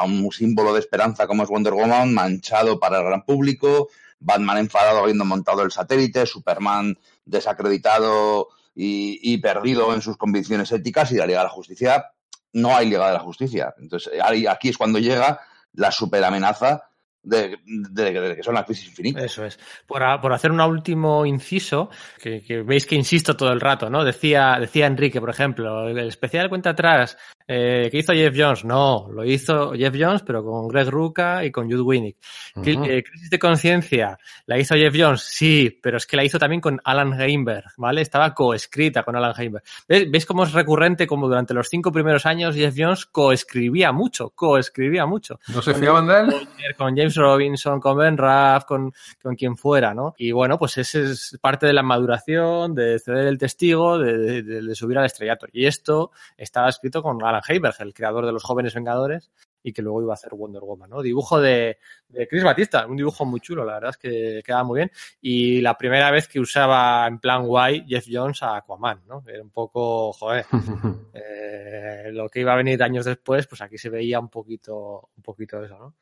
un 0.04 0.30
símbolo 0.32 0.72
de 0.72 0.80
esperanza 0.80 1.26
como 1.26 1.42
es 1.42 1.48
Wonder 1.48 1.72
Woman, 1.74 2.12
manchado 2.14 2.78
para 2.80 2.98
el 2.98 3.04
gran 3.04 3.24
público, 3.24 3.88
Batman 4.20 4.58
enfadado 4.58 4.98
habiendo 5.00 5.24
montado 5.24 5.62
el 5.62 5.70
satélite, 5.72 6.26
Superman 6.26 6.96
desacreditado 7.24 8.48
y, 8.74 9.18
y 9.22 9.38
perdido 9.38 9.92
en 9.94 10.00
sus 10.02 10.16
convicciones 10.16 10.72
éticas 10.72 11.12
y 11.12 11.16
la 11.16 11.26
Liga 11.26 11.40
de 11.40 11.44
la 11.44 11.50
Justicia, 11.50 12.06
no 12.54 12.76
hay 12.76 12.88
Liga 12.88 13.06
de 13.08 13.14
la 13.14 13.20
Justicia. 13.20 13.74
Entonces 13.78 14.12
aquí 14.48 14.68
es 14.68 14.78
cuando 14.78 14.98
llega 14.98 15.40
la 15.74 15.90
superamenaza 15.90 16.84
de, 17.24 17.56
de- 17.64 18.12
de 18.20 18.36
que 18.36 18.42
son 18.42 18.54
las 18.54 18.64
crisis 18.64 18.88
infinitas. 18.88 19.22
Eso 19.24 19.44
es. 19.44 19.58
Por, 19.86 20.02
a- 20.02 20.20
por 20.20 20.32
hacer 20.32 20.50
un 20.50 20.60
último 20.60 21.24
inciso, 21.24 21.88
que, 22.20 22.42
que 22.42 22.62
veis 22.62 22.84
que 22.84 22.96
insisto 22.96 23.36
todo 23.36 23.52
el 23.52 23.60
rato, 23.60 23.88
¿no? 23.88 24.04
Decía, 24.04 24.56
decía 24.58 24.86
Enrique, 24.86 25.20
por 25.20 25.30
ejemplo, 25.30 25.88
el 25.88 25.98
especial 26.00 26.48
cuenta 26.48 26.70
atrás 26.70 27.16
eh, 27.46 27.88
que 27.90 27.98
hizo 27.98 28.12
Jeff 28.12 28.34
Jones. 28.36 28.64
No, 28.64 29.08
lo 29.12 29.24
hizo 29.24 29.72
Jeff 29.72 29.94
Jones, 29.98 30.22
pero 30.22 30.44
con 30.44 30.68
Greg 30.68 30.88
Ruca 30.88 31.44
y 31.44 31.50
con 31.50 31.70
Jude 31.70 31.82
Winnick. 31.82 32.16
Cri- 32.56 32.76
Ujú. 32.76 32.84
eh, 32.84 33.02
Crisis 33.02 33.30
de 33.30 33.38
conciencia, 33.38 34.18
la 34.46 34.58
hizo 34.58 34.74
Jeff 34.74 34.94
Jones, 34.96 35.22
sí, 35.22 35.78
pero 35.82 35.96
es 35.96 36.06
que 36.06 36.16
la 36.16 36.24
hizo 36.24 36.38
también 36.38 36.60
con 36.60 36.80
Alan 36.84 37.18
Heinberg, 37.20 37.64
¿vale? 37.76 38.00
Estaba 38.02 38.34
coescrita 38.34 39.02
con 39.02 39.16
Alan 39.16 39.34
Heinberg. 39.36 39.64
¿Ves, 39.88 40.10
¿Veis 40.10 40.26
cómo 40.26 40.44
es 40.44 40.52
recurrente 40.52 41.06
como 41.06 41.28
durante 41.28 41.54
los 41.54 41.68
cinco 41.68 41.92
primeros 41.92 42.26
años 42.26 42.54
Jeff 42.54 42.74
Jones 42.76 43.06
coescribía 43.06 43.92
mucho, 43.92 44.30
coescribía 44.30 45.06
mucho? 45.06 45.40
¿No 45.54 45.62
se 45.62 45.74
fiaban 45.74 46.06
de 46.06 46.20
él? 46.20 46.48
Con 46.76 46.96
James 46.96 47.16
Robinson, 47.16 47.80
con 47.80 47.96
Ben 47.98 48.16
Raff, 48.16 48.64
con, 48.64 48.92
con 49.22 49.34
quien 49.34 49.56
fuera, 49.56 49.92
¿no? 49.94 50.14
Y 50.18 50.32
bueno, 50.32 50.58
pues 50.58 50.78
ese 50.78 51.10
es 51.10 51.38
parte 51.40 51.66
de 51.66 51.72
la 51.72 51.82
maduración, 51.82 52.74
de 52.74 52.98
ceder 52.98 53.26
el 53.26 53.38
testigo, 53.38 53.98
de, 53.98 54.42
de- 54.42 54.62
de 54.62 54.74
subir 54.74 54.98
al 54.98 55.06
estrellato. 55.06 55.46
Y 55.52 55.66
esto 55.66 56.12
estaba 56.36 56.68
escrito 56.68 57.02
con 57.02 57.22
Alan 57.22 57.41
Heiberg, 57.46 57.74
el 57.80 57.94
creador 57.94 58.26
de 58.26 58.32
los 58.32 58.42
Jóvenes 58.42 58.74
Vengadores, 58.74 59.30
y 59.62 59.72
que 59.72 59.82
luego 59.82 60.02
iba 60.02 60.12
a 60.12 60.14
hacer 60.14 60.34
Wonder 60.34 60.62
Woman, 60.62 60.90
¿no? 60.90 61.02
Dibujo 61.02 61.40
de, 61.40 61.78
de 62.08 62.28
Chris 62.28 62.42
Batista, 62.42 62.86
un 62.86 62.96
dibujo 62.96 63.24
muy 63.24 63.40
chulo, 63.40 63.64
la 63.64 63.74
verdad 63.74 63.90
es 63.90 63.96
que 63.96 64.42
queda 64.44 64.64
muy 64.64 64.80
bien. 64.80 64.90
Y 65.20 65.60
la 65.60 65.76
primera 65.76 66.10
vez 66.10 66.28
que 66.28 66.40
usaba 66.40 67.06
en 67.06 67.18
plan 67.18 67.46
guay 67.46 67.84
Jeff 67.86 68.06
Jones 68.10 68.42
a 68.42 68.56
Aquaman, 68.56 69.02
¿no? 69.06 69.24
Era 69.26 69.42
un 69.42 69.50
poco, 69.50 70.12
joder, 70.12 70.46
eh, 71.14 72.10
lo 72.12 72.28
que 72.28 72.40
iba 72.40 72.52
a 72.52 72.56
venir 72.56 72.82
años 72.82 73.04
después, 73.04 73.46
pues 73.46 73.60
aquí 73.60 73.78
se 73.78 73.90
veía 73.90 74.18
un 74.18 74.28
poquito, 74.28 75.10
un 75.16 75.22
poquito 75.22 75.62
eso, 75.62 75.78
¿no? 75.78 75.94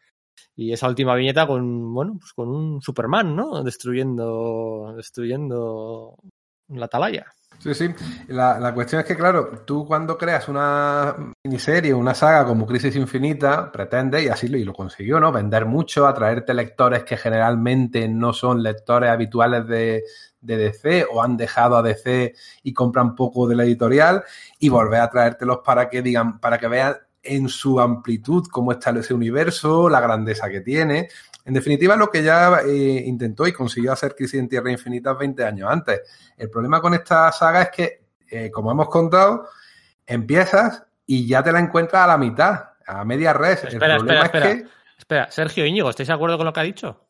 Y 0.56 0.73
esa 0.73 0.89
última 0.89 1.15
viñeta 1.15 1.47
con, 1.47 1.92
bueno, 1.92 2.17
pues 2.19 2.33
con 2.33 2.49
un 2.49 2.81
Superman, 2.81 3.37
¿no? 3.37 3.62
Destruyendo, 3.62 4.94
destruyendo 4.97 6.17
la 6.69 6.87
atalaya. 6.87 7.26
Sí, 7.62 7.75
sí. 7.75 7.94
La, 8.28 8.59
la 8.59 8.73
cuestión 8.73 9.01
es 9.01 9.07
que, 9.07 9.15
claro, 9.15 9.51
tú 9.67 9.87
cuando 9.87 10.17
creas 10.17 10.49
una 10.49 11.15
miniserie, 11.44 11.93
una 11.93 12.15
saga 12.15 12.47
como 12.47 12.67
Crisis 12.67 12.97
Infinita, 12.97 13.71
pretendes, 13.71 14.25
y 14.25 14.28
así 14.28 14.49
lo, 14.49 14.57
y 14.57 14.65
lo 14.65 14.73
consiguió, 14.73 15.21
¿no? 15.21 15.31
Vender 15.31 15.67
mucho, 15.67 16.07
atraerte 16.07 16.55
lectores 16.55 17.05
que 17.05 17.19
generalmente 17.19 18.09
no 18.09 18.33
son 18.33 18.62
lectores 18.62 19.10
habituales 19.10 19.67
de, 19.67 20.05
de 20.41 20.57
DC 20.57 21.07
o 21.12 21.23
han 21.23 21.37
dejado 21.37 21.76
a 21.76 21.83
DC 21.83 22.35
y 22.62 22.73
compran 22.73 23.15
poco 23.15 23.47
de 23.47 23.57
la 23.57 23.65
editorial 23.65 24.25
y 24.59 24.71
volver 24.71 25.03
a 25.03 25.10
traértelos 25.10 25.59
para 25.62 25.91
que 25.91 26.01
digan, 26.01 26.41
para 26.41 26.57
que 26.57 26.67
vean 26.67 26.97
en 27.23 27.49
su 27.49 27.81
amplitud 27.81 28.47
cómo 28.51 28.73
está 28.73 28.91
ese 28.91 29.12
universo, 29.12 29.89
la 29.89 30.01
grandeza 30.01 30.49
que 30.49 30.60
tiene. 30.60 31.09
En 31.44 31.55
definitiva, 31.55 31.97
lo 31.97 32.10
que 32.10 32.23
ya 32.23 32.60
eh, 32.67 33.03
intentó 33.06 33.47
y 33.47 33.53
consiguió 33.53 33.92
hacer 33.92 34.15
Crisis 34.15 34.40
en 34.40 34.49
Tierra 34.49 34.71
Infinita 34.71 35.15
20 35.15 35.44
años 35.44 35.69
antes. 35.71 36.01
El 36.37 36.51
problema 36.51 36.81
con 36.81 36.94
esta 36.94 37.33
saga 37.33 37.62
es 37.62 37.69
que, 37.71 38.05
eh, 38.31 38.51
como 38.51 38.71
hemos 38.71 38.89
contado, 38.89 39.49
empiezas 40.06 40.85
y 41.06 41.26
ya 41.26 41.42
te 41.42 41.53
la 41.53 41.58
encuentras 41.60 42.05
a 42.05 42.06
la 42.06 42.19
mitad, 42.19 42.60
a 42.87 43.05
media 43.05 43.33
res. 43.33 43.65
Espera, 43.65 43.94
el 43.94 44.01
problema 44.01 44.24
espera, 44.26 44.47
es 44.49 44.53
espera. 44.55 44.71
que 44.74 44.81
Espera, 44.99 45.31
Sergio 45.31 45.65
Íñigo, 45.67 45.90
¿estáis 45.90 46.08
de 46.08 46.15
acuerdo 46.15 46.37
con 46.37 46.47
lo 46.47 46.53
que 46.53 46.60
ha 46.60 46.65
dicho? 46.65 47.06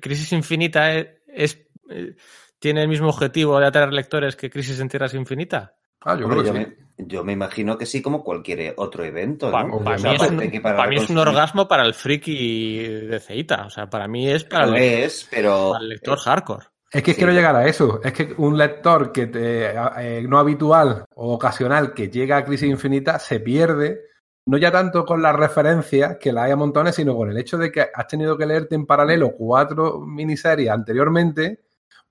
Crisis 0.00 0.32
Infinita 0.32 0.92
es, 0.94 1.08
es- 1.28 1.58
eh, 1.90 2.16
tiene 2.58 2.82
el 2.82 2.88
mismo 2.88 3.08
objetivo 3.08 3.58
de 3.60 3.66
atraer 3.66 3.92
lectores 3.92 4.34
que 4.36 4.48
Crisis 4.48 4.80
en 4.80 4.88
Tierras 4.88 5.12
Infinita. 5.14 5.74
Ah, 6.00 6.16
yo 6.16 6.24
Hombre, 6.26 6.42
creo 6.42 6.54
yo, 6.54 6.58
que 6.60 6.64
sí. 6.76 6.81
Yo 6.98 7.24
me 7.24 7.32
imagino 7.32 7.78
que 7.78 7.86
sí, 7.86 8.02
como 8.02 8.22
cualquier 8.22 8.74
otro 8.76 9.04
evento. 9.04 9.46
¿no? 9.50 9.82
para 9.82 9.96
O 9.96 9.98
sea, 9.98 10.10
mí, 10.10 10.16
es 10.20 10.30
un, 10.30 10.50
que 10.50 10.60
para 10.60 10.76
para 10.76 10.88
mí 10.90 10.96
es 10.96 11.10
un 11.10 11.18
orgasmo 11.18 11.66
para 11.68 11.84
el 11.84 11.94
friki 11.94 12.78
de 12.78 13.20
Ceita. 13.20 13.66
O 13.66 13.70
sea, 13.70 13.88
para 13.88 14.06
mí 14.08 14.28
es 14.28 14.44
para 14.44 14.66
el, 14.66 14.76
es, 14.76 15.26
pero 15.30 15.70
para 15.72 15.82
el 15.82 15.88
lector 15.90 16.18
hardcore. 16.18 16.66
Es 16.90 17.02
que 17.02 17.12
Sí. 17.12 17.18
quiero 17.18 17.32
llegar 17.32 17.56
a 17.56 17.66
eso. 17.66 18.00
Es 18.04 18.12
que 18.12 18.34
un 18.36 18.58
lector 18.58 19.12
que 19.12 19.26
te, 19.26 19.70
eh, 19.98 20.22
no 20.28 20.38
habitual 20.38 21.04
o 21.14 21.32
ocasional 21.32 21.94
que 21.94 22.10
llega 22.10 22.36
a 22.36 22.44
Crisis 22.44 22.68
Infinita 22.68 23.18
se 23.18 23.40
pierde, 23.40 24.00
no 24.46 24.58
ya 24.58 24.70
tanto 24.70 25.06
con 25.06 25.22
las 25.22 25.34
referencias, 25.34 26.18
que 26.18 26.32
las 26.32 26.44
hay 26.44 26.50
a 26.52 26.56
montones, 26.56 26.94
sino 26.94 27.16
con 27.16 27.30
el 27.30 27.38
hecho 27.38 27.56
de 27.56 27.72
que 27.72 27.86
has 27.94 28.06
tenido 28.06 28.36
que 28.36 28.44
leerte 28.44 28.74
en 28.74 28.84
paralelo 28.84 29.32
cuatro 29.32 30.00
miniseries 30.00 30.68
anteriormente 30.70 31.60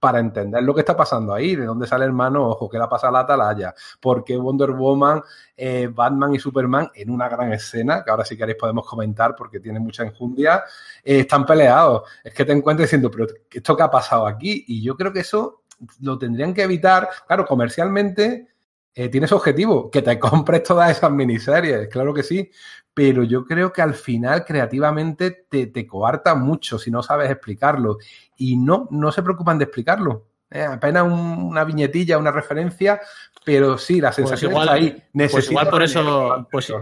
para 0.01 0.19
entender 0.19 0.63
lo 0.63 0.73
que 0.73 0.79
está 0.79 0.97
pasando 0.97 1.31
ahí, 1.31 1.55
de 1.55 1.65
dónde 1.65 1.85
sale 1.85 2.05
el 2.05 2.11
mano 2.11 2.49
ojo, 2.49 2.67
qué 2.67 2.79
le 2.79 2.87
pasa 2.87 3.11
la 3.11 3.19
atalaya, 3.19 3.75
por 3.99 4.23
qué 4.23 4.35
Wonder 4.35 4.71
Woman, 4.71 5.21
eh, 5.55 5.89
Batman 5.93 6.33
y 6.33 6.39
Superman 6.39 6.89
en 6.95 7.11
una 7.11 7.29
gran 7.29 7.53
escena, 7.53 8.03
que 8.03 8.09
ahora 8.09 8.25
si 8.25 8.35
queréis 8.35 8.57
podemos 8.57 8.87
comentar 8.87 9.35
porque 9.35 9.59
tiene 9.59 9.79
mucha 9.79 10.01
enjundia, 10.01 10.63
eh, 11.03 11.19
están 11.19 11.45
peleados. 11.45 12.01
Es 12.23 12.33
que 12.33 12.43
te 12.43 12.51
encuentras 12.51 12.87
diciendo, 12.87 13.11
pero 13.11 13.27
¿esto 13.51 13.77
qué 13.77 13.83
ha 13.83 13.91
pasado 13.91 14.25
aquí? 14.25 14.65
Y 14.67 14.81
yo 14.81 14.97
creo 14.97 15.13
que 15.13 15.19
eso 15.19 15.61
lo 16.01 16.17
tendrían 16.17 16.55
que 16.55 16.63
evitar. 16.63 17.07
Claro, 17.27 17.45
comercialmente 17.45 18.47
eh, 18.95 19.07
tienes 19.07 19.31
objetivo, 19.31 19.91
que 19.91 20.01
te 20.01 20.17
compres 20.19 20.63
todas 20.63 20.97
esas 20.97 21.11
miniseries, 21.11 21.87
claro 21.89 22.11
que 22.11 22.23
sí, 22.23 22.49
pero 22.93 23.23
yo 23.23 23.45
creo 23.45 23.71
que 23.71 23.81
al 23.81 23.93
final 23.93 24.43
creativamente 24.45 25.45
te, 25.49 25.67
te 25.67 25.87
coarta 25.87 26.35
mucho 26.35 26.77
si 26.77 26.91
no 26.91 27.01
sabes 27.03 27.29
explicarlo. 27.31 27.97
Y 28.37 28.57
no, 28.57 28.87
no 28.91 29.11
se 29.11 29.23
preocupan 29.23 29.57
de 29.57 29.65
explicarlo. 29.65 30.25
Eh, 30.49 30.63
apenas 30.63 31.03
un- 31.03 31.43
una 31.43 31.63
viñetilla, 31.63 32.17
una 32.17 32.31
referencia, 32.31 32.99
pero 33.45 33.77
sí, 33.77 34.01
la 34.01 34.11
sensación 34.11 34.51
igual- 34.51 34.67
está 34.67 34.75
ahí. 34.75 34.89
Pues 34.91 35.03
Necesitas 35.13 35.51
igual 35.51 35.69
por 35.69 35.83
eso, 35.83 36.47
pues, 36.51 36.73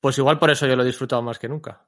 pues 0.00 0.16
igual 0.18 0.38
por 0.38 0.50
eso 0.50 0.66
yo 0.66 0.76
lo 0.76 0.82
he 0.82 0.86
disfrutado 0.86 1.20
más 1.22 1.38
que 1.38 1.48
nunca. 1.48 1.82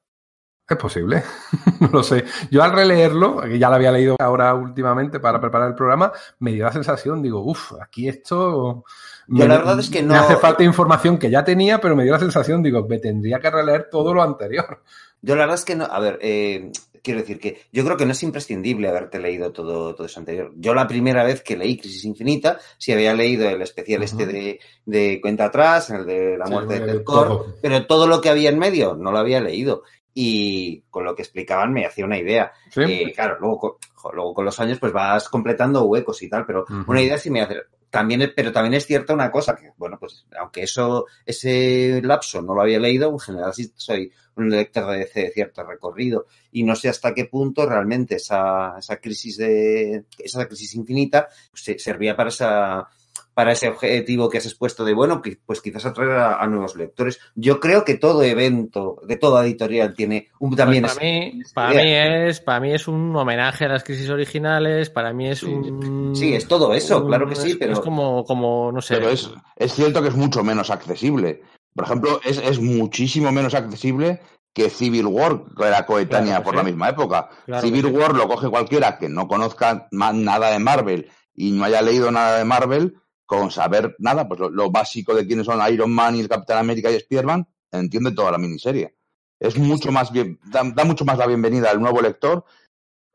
Es 0.69 0.77
posible, 0.77 1.23
no 1.81 1.87
lo 1.91 2.03
sé. 2.03 2.23
Yo 2.49 2.63
al 2.63 2.71
releerlo, 2.71 3.41
que 3.41 3.57
ya 3.59 3.67
lo 3.69 3.75
había 3.75 3.91
leído 3.91 4.15
ahora 4.19 4.53
últimamente 4.53 5.19
para 5.19 5.41
preparar 5.41 5.69
el 5.69 5.75
programa, 5.75 6.11
me 6.39 6.51
dio 6.53 6.63
la 6.65 6.71
sensación, 6.71 7.21
digo, 7.21 7.41
uff, 7.43 7.73
aquí 7.81 8.07
esto... 8.07 8.85
Yo 9.27 9.43
me, 9.45 9.47
la 9.47 9.57
verdad 9.57 9.79
es 9.79 9.89
que 9.89 10.01
me 10.01 10.09
no- 10.09 10.15
hace 10.19 10.35
falta 10.37 10.63
información 10.63 11.17
que 11.17 11.29
ya 11.29 11.43
tenía, 11.43 11.79
pero 11.79 11.95
me 11.95 12.03
dio 12.03 12.11
la 12.13 12.19
sensación, 12.19 12.61
digo, 12.63 12.85
me 12.87 12.99
tendría 12.99 13.39
que 13.39 13.49
releer 13.49 13.87
todo 13.89 14.13
lo 14.13 14.21
anterior. 14.23 14.81
yo 15.21 15.35
la 15.35 15.41
verdad 15.43 15.55
es 15.59 15.65
que 15.65 15.75
no. 15.75 15.85
A 15.85 15.99
ver, 15.99 16.17
eh, 16.21 16.71
quiero 17.03 17.19
decir 17.21 17.39
que 17.39 17.61
yo 17.71 17.83
creo 17.83 17.97
que 17.97 18.05
no 18.05 18.11
es 18.11 18.21
imprescindible 18.23 18.87
haberte 18.89 19.19
leído 19.19 19.51
todo, 19.51 19.95
todo 19.95 20.05
eso 20.05 20.19
anterior. 20.19 20.51
Yo 20.55 20.73
la 20.73 20.87
primera 20.87 21.23
vez 21.23 21.41
que 21.41 21.55
leí 21.57 21.77
Crisis 21.77 22.05
Infinita, 22.05 22.59
sí 22.77 22.91
había 22.91 23.13
leído 23.13 23.47
el 23.49 23.61
especial 23.61 24.03
este 24.03 24.23
Ujú. 24.23 24.31
de, 24.33 24.59
de 24.85 25.19
Cuenta 25.21 25.45
Atrás, 25.45 25.89
el 25.91 26.05
de 26.05 26.37
la 26.37 26.45
Sí, 26.47 26.53
muerte 26.53 26.73
de 26.79 26.79
el 26.79 26.97
Ted 26.97 27.03
Kord, 27.03 27.27
todo. 27.27 27.55
pero 27.61 27.85
todo 27.87 28.07
lo 28.07 28.21
que 28.21 28.29
había 28.29 28.49
en 28.49 28.59
medio 28.59 28.95
no 28.95 29.11
lo 29.11 29.17
había 29.19 29.39
leído. 29.41 29.83
Y 30.13 30.81
con 30.89 31.05
lo 31.05 31.15
que 31.15 31.21
explicaban 31.21 31.71
me 31.71 31.85
hacía 31.85 32.03
una 32.05 32.17
idea. 32.19 32.51
¿Sí? 32.69 32.81
Eh, 32.81 33.11
claro, 33.15 33.37
luego, 33.39 33.79
luego 34.13 34.33
con 34.33 34.43
los 34.45 34.59
años 34.59 34.77
pues 34.79 34.91
vas 34.91 35.29
completando 35.29 35.85
huecos 35.85 36.21
y 36.21 36.29
tal, 36.29 36.45
pero 36.45 36.65
Ujú. 36.69 36.91
una 36.91 37.01
idea 37.01 37.17
sí 37.17 37.29
me 37.29 37.41
hace. 37.41 37.55
También, 37.91 38.31
pero 38.35 38.51
también 38.53 38.73
es 38.75 38.85
cierta 38.87 39.13
una 39.13 39.29
cosa, 39.29 39.55
que 39.55 39.71
bueno, 39.77 39.97
pues 39.99 40.25
aunque 40.39 40.63
eso, 40.63 41.05
ese 41.25 42.01
lapso 42.03 42.41
no 42.41 42.55
lo 42.55 42.61
había 42.61 42.79
leído, 42.79 43.11
en 43.11 43.19
general 43.19 43.53
sí 43.53 43.71
soy 43.75 44.11
un 44.37 44.49
lector 44.49 44.89
de 44.91 44.99
de 45.13 45.31
cierto 45.31 45.63
recorrido. 45.65 46.25
Y 46.53 46.63
no 46.63 46.75
sé 46.75 46.87
hasta 46.89 47.13
qué 47.13 47.25
punto 47.25 47.65
realmente 47.67 48.15
esa, 48.15 48.77
esa 48.79 48.97
crisis 48.97 49.37
de, 49.37 50.05
esa 50.19 50.47
crisis 50.47 50.73
infinita 50.75 51.27
pues, 51.51 51.63
se- 51.63 51.79
servía 51.79 52.15
para 52.15 52.29
esa, 52.29 52.87
para 53.33 53.53
ese 53.53 53.69
objetivo 53.69 54.29
que 54.29 54.39
has 54.39 54.45
expuesto 54.45 54.83
de, 54.83 54.93
bueno, 54.93 55.21
que, 55.21 55.37
pues 55.45 55.61
quizás 55.61 55.85
atraer 55.85 56.11
a, 56.11 56.35
a 56.41 56.47
nuevos 56.47 56.75
lectores. 56.75 57.19
Yo 57.35 57.59
creo 57.59 57.85
que 57.85 57.95
todo 57.95 58.23
evento 58.23 58.99
de 59.07 59.15
toda 59.15 59.45
editorial 59.45 59.93
tiene 59.95 60.27
un, 60.39 60.55
también 60.55 60.83
Pues 60.83 60.95
para, 60.95 61.07
es- 61.07 61.33
mí, 61.33 61.41
para, 61.53 61.69
mí 61.83 61.91
es, 62.29 62.39
para 62.41 62.59
mí 62.59 62.73
es 62.73 62.87
un 62.87 63.15
homenaje 63.15 63.65
a 63.65 63.69
las 63.69 63.83
crisis 63.83 64.09
originales, 64.09 64.89
para 64.89 65.13
mí 65.13 65.27
es 65.29 65.39
Sí. 65.39 65.45
un... 65.45 66.13
Sí, 66.15 66.33
es 66.33 66.47
todo 66.47 66.73
eso, 66.73 66.99
un- 67.01 67.07
claro 67.07 67.27
que 67.29 67.35
sí, 67.35 67.51
es- 67.51 67.57
pero- 67.57 67.73
Es 67.73 67.79
como, 67.79 68.23
como 68.25 68.71
no 68.71 68.81
sé... 68.81 68.95
Pero 68.95 69.09
es, 69.09 69.29
es 69.55 69.73
cierto 69.73 70.01
que 70.01 70.09
es 70.09 70.15
mucho 70.15 70.43
menos 70.43 70.69
accesible. 70.69 71.41
Por 71.73 71.85
ejemplo, 71.85 72.19
es, 72.25 72.37
es 72.37 72.59
muchísimo 72.59 73.31
menos 73.31 73.53
accesible 73.53 74.19
que 74.53 74.69
Civil 74.69 75.05
War, 75.05 75.43
que 75.57 75.65
era 75.65 75.85
coetánea 75.85 76.35
Claro 76.35 76.41
que 76.41 76.43
por 76.43 76.53
sí. 76.53 76.57
la 76.57 76.63
misma 76.63 76.89
época. 76.89 77.29
Claro 77.45 77.61
Civil 77.65 77.83
que 77.83 77.89
sí. 77.91 77.95
War 77.95 78.13
lo 78.15 78.27
coge 78.27 78.49
cualquiera 78.49 78.97
que 78.97 79.07
no 79.07 79.25
conozca 79.29 79.87
nada 79.91 80.51
de 80.51 80.59
Marvel 80.59 81.09
y 81.33 81.51
no 81.51 81.63
haya 81.63 81.81
leído 81.81 82.11
nada 82.11 82.37
de 82.37 82.43
Marvel, 82.43 82.95
con 83.31 83.49
saber 83.49 83.95
nada, 83.99 84.27
pues 84.27 84.41
lo, 84.41 84.49
lo 84.49 84.69
básico 84.71 85.15
de 85.15 85.25
quiénes 85.25 85.45
son 85.45 85.61
Iron 85.71 85.89
Man 85.89 86.17
y 86.17 86.19
el 86.19 86.27
Capitán 86.27 86.57
América 86.57 86.91
y 86.91 86.95
Spider-Man, 86.95 87.47
entiende 87.71 88.11
toda 88.11 88.29
la 88.29 88.37
miniserie. 88.37 88.93
Es 89.39 89.57
mucho 89.57 89.89
más 89.89 90.11
bien, 90.11 90.37
da, 90.51 90.63
da 90.75 90.83
mucho 90.83 91.05
más 91.05 91.17
la 91.17 91.27
bienvenida 91.27 91.71
al 91.71 91.79
nuevo 91.79 92.01
lector 92.01 92.43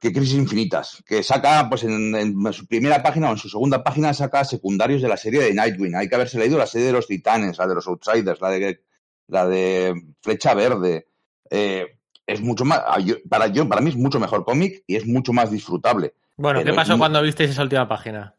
que 0.00 0.14
Crisis 0.14 0.36
Infinitas, 0.38 1.02
que 1.06 1.22
saca, 1.22 1.68
pues 1.68 1.84
en, 1.84 2.14
en 2.14 2.52
su 2.54 2.66
primera 2.66 3.02
página 3.02 3.28
o 3.28 3.32
en 3.32 3.36
su 3.36 3.50
segunda 3.50 3.84
página 3.84 4.14
saca 4.14 4.42
secundarios 4.46 5.02
de 5.02 5.08
la 5.08 5.18
serie 5.18 5.42
de 5.42 5.52
Nightwing. 5.52 5.94
Hay 5.96 6.08
que 6.08 6.14
haberse 6.14 6.38
leído 6.38 6.56
la 6.56 6.66
serie 6.66 6.86
de 6.86 6.94
los 6.94 7.06
Titanes, 7.06 7.58
la 7.58 7.66
de 7.66 7.74
los 7.74 7.86
Outsiders, 7.86 8.40
la 8.40 8.48
de 8.50 8.80
la 9.28 9.46
de 9.46 10.02
Flecha 10.22 10.54
Verde. 10.54 11.08
Eh, 11.50 11.98
es 12.26 12.40
mucho 12.40 12.64
más, 12.64 12.80
yo- 13.04 13.16
para 13.28 13.48
yo, 13.48 13.68
para 13.68 13.82
mí 13.82 13.90
es 13.90 13.96
mucho 13.96 14.18
mejor 14.18 14.46
cómic 14.46 14.82
y 14.86 14.96
es 14.96 15.06
mucho 15.06 15.34
más 15.34 15.50
disfrutable. 15.50 16.14
Bueno, 16.38 16.60
¿qué 16.60 16.64
pero 16.64 16.76
pasó 16.76 16.92
no- 16.92 16.98
cuando 16.98 17.20
visteis 17.20 17.50
esa 17.50 17.62
última 17.62 17.86
página? 17.86 18.34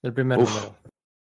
Del 0.00 0.12
primer 0.14 0.38
Uf. 0.38 0.48
número. 0.54 0.76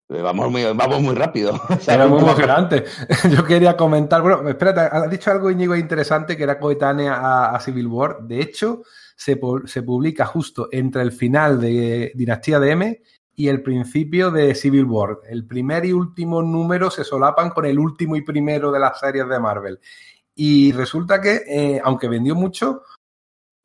Eh, 0.08 0.22
Vamos 0.22 0.52
muy, 0.52 0.64
vamos 0.64 1.02
muy 1.02 1.16
rápido. 1.16 1.60
Era 1.88 2.08
muy 2.08 2.20
emocionante. 2.20 2.86
Yo 3.32 3.44
quería 3.44 3.76
comentar, 3.76 4.22
bueno, 4.22 4.48
espérate, 4.48 4.82
has 4.82 5.10
dicho 5.10 5.32
algo 5.32 5.50
Íñigo 5.50 5.76
interesante 5.76 6.38
que 6.38 6.44
era 6.44 6.60
coetánea 6.60 7.16
a, 7.16 7.56
a 7.56 7.60
Civil 7.60 7.88
War. 7.88 8.20
De 8.22 8.40
hecho, 8.40 8.84
se, 9.16 9.40
se 9.66 9.84
publica 9.84 10.26
justo 10.26 10.70
entre 10.72 11.02
el 11.02 11.12
final 11.12 11.60
de 11.60 12.12
Dinastía 12.16 12.60
de 12.60 12.72
M 12.72 13.02
y 13.36 13.48
el 13.48 13.62
principio 13.62 14.32
de 14.32 14.56
Civil 14.56 14.86
War. 14.86 15.20
El 15.28 15.46
primer 15.46 15.86
y 15.86 15.94
último 15.94 16.42
número 16.42 16.90
se 16.90 17.04
solapan 17.04 17.50
con 17.50 17.66
el 17.66 17.80
último 17.80 18.16
y 18.16 18.22
primero 18.22 18.72
de 18.72 18.80
las 18.80 19.00
series 19.00 19.28
de 19.28 19.40
Marvel. 19.40 19.80
Y 20.36 20.72
resulta 20.72 21.20
que, 21.20 21.42
eh, 21.48 21.82
aunque 21.84 22.08
vendió 22.08 22.36
mucho, 22.36 22.84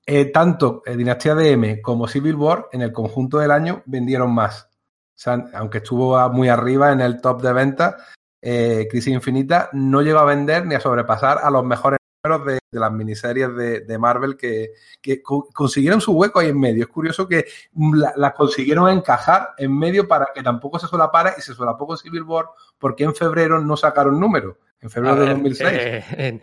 eh, 0.06 0.26
tanto 0.26 0.82
eh, 0.86 0.96
Dinastía 0.96 1.34
de 1.34 1.52
M 1.52 1.82
como 1.82 2.08
Civil 2.08 2.34
War 2.36 2.68
en 2.72 2.82
el 2.82 2.92
conjunto 2.92 3.38
del 3.38 3.50
año 3.50 3.82
vendieron 3.86 4.32
más. 4.32 4.69
Sea, 5.20 5.50
aunque 5.52 5.78
estuvo 5.78 6.18
muy 6.30 6.48
arriba 6.48 6.92
en 6.92 7.02
el 7.02 7.20
top 7.20 7.42
de 7.42 7.52
ventas, 7.52 7.94
eh, 8.40 8.88
Crisis 8.90 9.12
Infinita 9.12 9.68
no 9.74 10.00
llegó 10.00 10.18
a 10.20 10.24
vender 10.24 10.64
ni 10.64 10.74
a 10.74 10.80
sobrepasar 10.80 11.40
a 11.42 11.50
los 11.50 11.62
mejores 11.62 11.98
números 12.24 12.46
de, 12.46 12.58
de 12.72 12.80
las 12.80 12.90
miniseries 12.90 13.54
de, 13.54 13.80
de 13.80 13.98
Marvel 13.98 14.38
que, 14.38 14.72
que 15.02 15.20
co- 15.22 15.46
consiguieron 15.52 16.00
su 16.00 16.12
hueco 16.12 16.38
ahí 16.40 16.48
en 16.48 16.58
medio. 16.58 16.84
Es 16.84 16.88
curioso 16.88 17.28
que 17.28 17.44
la- 17.74 18.14
las 18.16 18.32
consiguieron 18.32 18.88
encajar 18.88 19.50
en 19.58 19.78
medio 19.78 20.08
para 20.08 20.28
que 20.34 20.42
tampoco 20.42 20.78
se 20.78 20.86
solapara 20.86 21.34
y 21.36 21.42
se 21.42 21.52
solapó 21.52 21.86
con 21.86 21.98
Civil 21.98 22.22
War 22.22 22.46
porque 22.78 23.04
en 23.04 23.14
febrero 23.14 23.60
no 23.60 23.76
sacaron 23.76 24.18
números. 24.18 24.56
En 24.82 24.88
febrero 24.90 25.14
A 25.14 25.18
de 25.18 25.24
ver, 25.26 25.34
2006. 25.34 25.70
eh, 25.72 26.04
eh, 26.16 26.40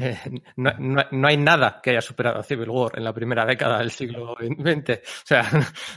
eh, 0.00 0.18
no, 0.56 0.72
no- 0.78 1.04
no 1.10 1.28
hay 1.28 1.36
nada 1.36 1.80
que 1.82 1.90
haya 1.90 2.00
superado 2.00 2.38
a 2.38 2.42
Civil 2.44 2.70
War 2.70 2.92
en 2.96 3.02
la 3.04 3.12
primera 3.12 3.44
década 3.44 3.78
del 3.78 3.90
siglo 3.90 4.36
XX. 4.38 4.90
O 4.98 5.26
sea, 5.26 5.44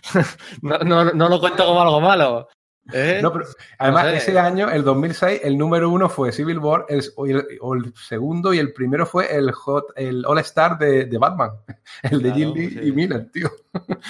no, 0.63 0.78
no- 0.80 1.12
no 1.13 1.30
lo 1.30 1.40
cuento 1.40 1.65
como 1.65 1.81
algo 1.81 2.01
malo. 2.01 2.49
¿Eh? 2.93 3.19
No, 3.21 3.31
pero 3.33 3.45
además, 3.77 4.05
No 4.05 4.11
sé. 4.11 4.17
ese 4.17 4.39
año, 4.39 4.69
el 4.69 4.83
2006, 4.83 5.41
el 5.43 5.57
número 5.57 5.89
uno 5.89 6.09
fue 6.09 6.31
Civil 6.31 6.59
War, 6.59 6.85
el, 6.89 7.01
o 7.15 7.25
el, 7.25 7.45
el 7.85 7.93
segundo 7.95 8.53
y 8.53 8.59
el 8.59 8.73
primero 8.73 9.05
fue 9.05 9.35
el, 9.35 9.51
Hot, 9.51 9.93
el 9.95 10.25
All 10.25 10.39
Star 10.39 10.77
de, 10.77 11.05
de 11.05 11.17
Batman, 11.17 11.51
el 12.03 12.21
de 12.21 12.31
Claro, 12.33 12.53
Jim 12.53 12.69
sí. 12.69 12.79
y 12.83 12.91
Miller, 12.91 13.27
tío. 13.31 13.49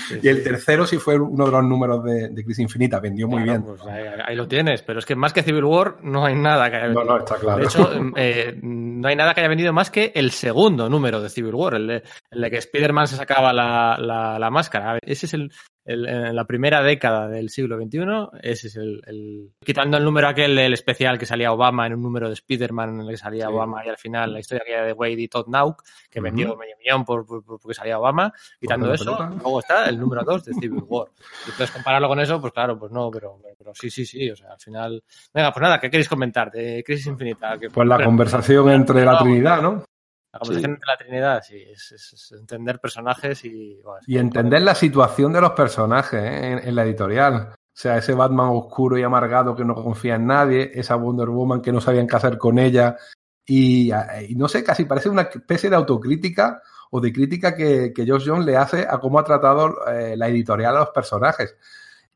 Sí, 0.07 0.19
Y 0.23 0.27
el 0.29 0.37
sí. 0.37 0.43
tercero 0.43 0.87
sí 0.87 0.97
fue 0.97 1.19
uno 1.19 1.45
de 1.45 1.51
los 1.51 1.63
números 1.63 2.03
de, 2.03 2.29
de 2.29 2.43
Crisis 2.43 2.63
Infinita, 2.63 2.99
vendió 2.99 3.27
muy 3.27 3.43
Claro, 3.43 3.61
bien. 3.63 3.75
pues 3.75 3.81
ahí, 3.87 4.05
ahí 4.25 4.35
lo 4.35 4.47
tienes, 4.47 4.81
pero 4.81 4.99
es 4.99 5.05
que 5.05 5.15
más 5.15 5.33
que 5.33 5.43
Civil 5.43 5.65
War 5.65 5.97
no 6.03 6.25
hay 6.25 6.35
nada 6.35 6.69
que 6.69 6.77
haya 6.77 6.87
No, 6.87 6.99
vendido. 7.01 7.17
no, 7.17 7.23
está 7.23 7.35
claro. 7.35 7.59
De 7.59 7.65
hecho, 7.65 7.91
eh, 8.15 8.57
no 8.63 9.07
hay 9.07 9.15
nada 9.15 9.33
que 9.33 9.41
haya 9.41 9.49
vendido 9.49 9.73
más 9.73 9.91
que 9.91 10.11
el 10.15 10.31
segundo 10.31 10.89
número 10.89 11.21
de 11.21 11.29
Civil 11.29 11.55
War, 11.55 11.75
el 11.75 11.87
de, 11.87 12.03
el 12.31 12.41
de 12.41 12.49
que 12.51 12.57
Spider-Man 12.57 13.07
se 13.07 13.15
sacaba 13.17 13.51
la, 13.53 13.97
la- 13.99 14.39
la 14.39 14.49
máscara. 14.49 14.97
Ese 15.01 15.25
es 15.25 15.33
el, 15.33 15.51
el- 15.87 16.07
en 16.07 16.35
la 16.35 16.45
primera 16.45 16.83
década 16.83 17.27
del 17.27 17.49
siglo 17.49 17.77
XXI, 17.77 18.29
ese 18.43 18.67
es 18.67 18.75
el, 18.75 19.01
el- 19.07 19.51
Quitando 19.65 19.97
el 19.97 20.03
número 20.03 20.27
aquel 20.27 20.55
del 20.55 20.73
especial 20.73 21.17
que 21.17 21.25
salía 21.25 21.51
Obama 21.51 21.87
en 21.87 21.93
un 21.95 22.01
número 22.03 22.27
de 22.27 22.33
Spider-Man 22.35 22.89
en 22.95 23.01
el 23.01 23.09
que 23.09 23.17
salía 23.17 23.47
Sí. 23.47 23.53
Obama 23.53 23.85
y 23.85 23.89
al 23.89 23.97
final 23.97 24.33
la 24.33 24.39
historia 24.39 24.61
aquella 24.63 24.83
de 24.83 24.93
Wade 24.93 25.13
y 25.21 25.27
Todd 25.27 25.47
Nauk, 25.47 25.81
que 26.09 26.19
Ujú. 26.19 26.23
vendió 26.25 26.55
medio 26.55 26.75
millón 26.77 27.03
por, 27.05 27.25
por- 27.25 27.43
por- 27.43 27.59
porque 27.59 27.73
salía 27.73 27.97
Obama. 27.99 28.31
Quitando 28.59 28.87
la 28.87 28.95
eso, 28.95 29.05
pelota. 29.17 29.29
luego 29.41 29.59
está 29.59 29.85
el 29.89 29.99
número 29.99 30.23
2 30.23 30.45
de 30.45 30.53
Civil 30.53 30.83
War. 30.87 31.07
Y 31.47 31.51
entonces 31.51 31.71
compararlo 31.71 32.07
con 32.07 32.19
eso, 32.19 32.39
pues 32.39 32.53
claro, 32.53 32.77
pues 32.77 32.91
no, 32.91 33.09
pero, 33.09 33.39
pero 33.57 33.71
sí, 33.73 33.89
sí, 33.89 34.05
sí, 34.05 34.29
o 34.29 34.35
sea, 34.35 34.51
al 34.51 34.59
final... 34.59 35.03
Venga, 35.33 35.51
pues 35.51 35.61
nada, 35.61 35.79
¿qué 35.79 35.89
queréis 35.89 36.09
comentar 36.09 36.51
de 36.51 36.83
Crisis 36.85 37.07
Infinita? 37.07 37.57
Que- 37.57 37.69
Pues 37.69 37.87
la 37.87 37.97
pero- 37.97 38.09
conversación 38.09 38.69
entre 38.71 38.99
la 39.05 39.13
Vamos. 39.13 39.23
Trinidad, 39.23 39.61
¿no? 39.61 39.83
La 40.33 40.39
conversación 40.39 40.71
entre 40.73 40.87
la 40.87 40.97
Trinidad, 40.97 41.43
sí, 41.43 41.63
es, 41.71 41.91
es- 41.91 42.13
es 42.13 42.31
entender 42.39 42.79
personajes 42.79 43.43
y... 43.45 43.79
bueno, 43.83 44.01
Y 44.05 44.17
entender 44.17 44.61
la 44.61 44.75
situación 44.75 45.33
de 45.33 45.41
los 45.41 45.51
personajes 45.51 46.21
¿eh? 46.21 46.51
en, 46.51 46.67
en 46.67 46.75
la 46.75 46.83
editorial. 46.83 47.53
O 47.53 47.79
sea, 47.79 47.97
ese 47.97 48.13
Batman 48.13 48.49
oscuro 48.51 48.97
y 48.97 49.03
amargado 49.03 49.55
que 49.55 49.63
no 49.63 49.75
confía 49.75 50.15
en 50.15 50.25
nadie, 50.27 50.71
esa 50.73 50.95
Wonder 50.95 51.29
Woman 51.29 51.61
que 51.61 51.71
no 51.71 51.79
sabían 51.79 52.07
qué 52.07 52.15
hacer 52.15 52.37
con 52.37 52.57
ella. 52.59 52.97
Y, 53.45 53.91
y 54.27 54.35
no 54.35 54.47
sé, 54.47 54.63
casi 54.63 54.85
parece 54.85 55.09
una 55.09 55.21
especie 55.23 55.69
de 55.69 55.75
autocrítica 55.75 56.61
o 56.91 56.99
de 56.99 57.13
crítica 57.13 57.55
que, 57.55 57.93
que 57.93 58.05
Josh 58.07 58.27
Jones 58.27 58.45
le 58.45 58.57
hace 58.57 58.85
a 58.89 58.97
cómo 58.99 59.19
ha 59.19 59.23
tratado 59.23 59.87
eh, 59.87 60.15
la 60.17 60.27
editorial 60.27 60.75
a 60.75 60.79
los 60.79 60.89
personajes. 60.89 61.55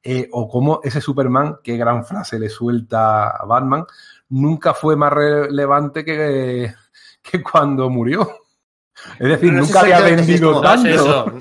Eh, 0.04 0.28
o 0.32 0.50
cómo 0.50 0.82
ese 0.84 1.00
Superman, 1.00 1.58
qué 1.64 1.78
gran 1.78 2.04
frase 2.04 2.40
le 2.40 2.50
suelta 2.50 3.30
a 3.30 3.46
Batman, 3.46 3.86
nunca 4.30 4.74
fue 4.74 4.96
más 4.96 5.14
relevante 5.14 6.04
que, 6.04 6.74
que 7.22 7.42
cuando 7.42 7.90
murió. 7.90 8.38
Es 9.20 9.28
decir, 9.30 9.52
No, 9.52 9.58
no 9.60 9.64
es 9.64 9.68
nunca 9.70 9.80
había 9.82 10.00
vendido 10.02 10.50
como- 10.54 10.62
tanto. 10.62 11.32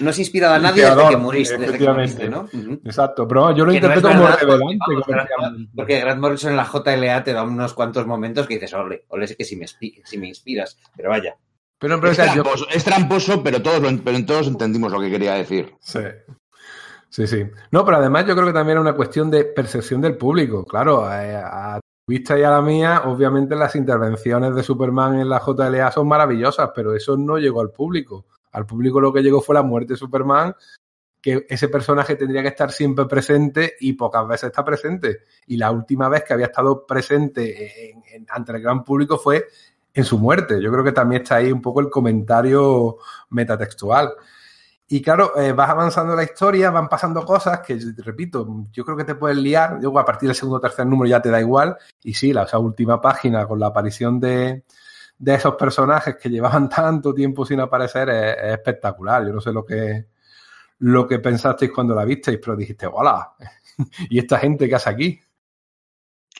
no 0.00 0.10
es 0.10 0.18
inspirado 0.18 0.54
a 0.54 0.58
nadie 0.58 0.84
desde 0.84 1.08
que 1.08 1.16
moriste. 1.16 1.58
Desde 1.58 1.78
que 1.78 1.84
efectivamente. 1.84 2.28
¿no? 2.28 2.48
Exacto, 2.84 3.28
pero 3.28 3.54
yo 3.54 3.64
lo 3.64 3.72
Que 3.72 3.80
no 3.80 3.86
interpreto 3.86 4.08
como 4.08 4.22
verdad, 4.22 4.38
porque, 4.40 4.46
revelante. 4.52 4.78
vamos, 4.88 5.04
comercialmente. 5.04 5.72
Porque 5.76 6.00
Grant 6.00 6.20
Morrison 6.20 6.50
en 6.50 6.56
la 6.56 6.64
JLA 6.64 7.24
te 7.24 7.32
da 7.32 7.42
unos 7.42 7.74
cuantos 7.74 8.06
momentos 8.06 8.46
que 8.46 8.54
dices, 8.54 8.72
ole, 8.74 9.04
ole, 9.08 9.26
sé 9.26 9.36
que 9.36 9.44
si 9.44 9.56
me, 9.56 9.66
si 9.68 10.18
me 10.18 10.28
inspiras, 10.28 10.78
pero 10.96 11.10
vaya. 11.10 11.36
Pero, 11.78 11.96
pero, 11.98 12.08
o 12.08 12.12
Es 12.12 12.16
sea, 12.16 12.26
yo- 12.34 12.42
tramposo, 12.42 12.66
es 12.70 12.84
tramposo, 12.84 13.42
pero 13.42 13.62
todos, 13.62 13.80
lo- 13.80 14.02
pero 14.04 14.24
todos 14.24 14.46
entendimos 14.48 14.90
lo 14.92 15.00
que 15.00 15.10
quería 15.10 15.34
decir. 15.34 15.74
Sí. 15.80 16.00
Sí, 17.08 17.26
sí. 17.26 17.44
No, 17.72 17.84
pero 17.84 17.96
además 17.96 18.24
yo 18.26 18.34
creo 18.34 18.46
que 18.46 18.52
también 18.52 18.72
era 18.74 18.80
una 18.82 18.92
cuestión 18.94 19.30
de 19.30 19.44
percepción 19.44 20.00
del 20.00 20.16
público. 20.16 20.64
Claro, 20.64 21.12
eh, 21.12 21.34
a 21.36 21.79
tu 21.79 21.79
vista 22.10 22.38
y 22.38 22.42
a 22.42 22.50
la 22.50 22.60
mía, 22.60 23.02
obviamente 23.06 23.54
las 23.54 23.74
intervenciones 23.76 24.54
de 24.54 24.62
Superman 24.62 25.20
en 25.20 25.28
la 25.28 25.40
JLA 25.40 25.90
son 25.92 26.08
maravillosas, 26.08 26.70
pero 26.74 26.94
eso 26.94 27.16
no 27.16 27.38
llegó 27.38 27.60
al 27.60 27.70
público. 27.70 28.26
Al 28.52 28.66
público 28.66 29.00
lo 29.00 29.12
que 29.12 29.22
llegó 29.22 29.40
fue 29.40 29.54
la 29.54 29.62
muerte 29.62 29.92
de 29.94 29.96
Superman, 29.96 30.54
que 31.22 31.46
ese 31.48 31.68
personaje 31.68 32.16
tendría 32.16 32.42
que 32.42 32.48
estar 32.48 32.72
siempre 32.72 33.04
presente 33.06 33.74
y 33.80 33.92
pocas 33.92 34.26
veces 34.26 34.48
está 34.48 34.64
presente. 34.64 35.20
Y 35.46 35.56
la 35.56 35.70
última 35.70 36.08
vez 36.08 36.24
que 36.24 36.32
había 36.32 36.46
estado 36.46 36.84
presente 36.84 37.90
en- 37.90 38.02
en- 38.12 38.26
ante 38.28 38.52
el 38.52 38.60
gran 38.62 38.82
público 38.82 39.16
fue 39.16 39.46
en 39.94 40.04
su 40.04 40.18
muerte. 40.18 40.60
Yo 40.60 40.72
creo 40.72 40.82
que 40.82 40.92
también 40.92 41.22
está 41.22 41.36
ahí 41.36 41.52
un 41.52 41.62
poco 41.62 41.80
el 41.80 41.90
comentario 41.90 42.96
metatextual. 43.30 44.12
Y 44.92 45.00
claro, 45.00 45.38
eh, 45.38 45.52
vas 45.52 45.70
avanzando 45.70 46.16
la 46.16 46.24
historia, 46.24 46.68
van 46.72 46.88
pasando 46.88 47.24
cosas 47.24 47.60
que, 47.60 47.78
repito, 47.98 48.66
yo 48.72 48.84
creo 48.84 48.96
que 48.96 49.04
te 49.04 49.14
puedes 49.14 49.38
liar. 49.38 49.78
Yo 49.80 49.96
a 49.96 50.04
partir 50.04 50.28
del 50.28 50.34
segundo 50.34 50.58
o 50.58 50.60
tercer 50.60 50.84
número 50.84 51.08
ya 51.08 51.22
te 51.22 51.30
da 51.30 51.40
igual. 51.40 51.76
Y 52.02 52.12
sí, 52.12 52.32
la 52.32 52.42
esa 52.42 52.58
última 52.58 53.00
página 53.00 53.46
con 53.46 53.60
la 53.60 53.68
aparición 53.68 54.18
de, 54.18 54.64
de 55.16 55.34
esos 55.34 55.54
personajes 55.54 56.16
que 56.16 56.28
llevaban 56.28 56.68
tanto 56.68 57.14
tiempo 57.14 57.46
sin 57.46 57.60
aparecer 57.60 58.10
es, 58.10 58.36
es 58.36 58.52
espectacular. 58.54 59.24
Yo 59.24 59.32
no 59.32 59.40
sé 59.40 59.52
lo 59.52 59.64
que, 59.64 60.06
lo 60.80 61.06
que 61.06 61.20
pensasteis 61.20 61.70
cuando 61.70 61.94
la 61.94 62.04
visteis, 62.04 62.40
pero 62.42 62.56
dijiste, 62.56 62.88
hola, 62.92 63.34
¿y 64.10 64.18
esta 64.18 64.40
gente 64.40 64.68
que 64.68 64.74
hace 64.74 64.90
aquí? 64.90 65.20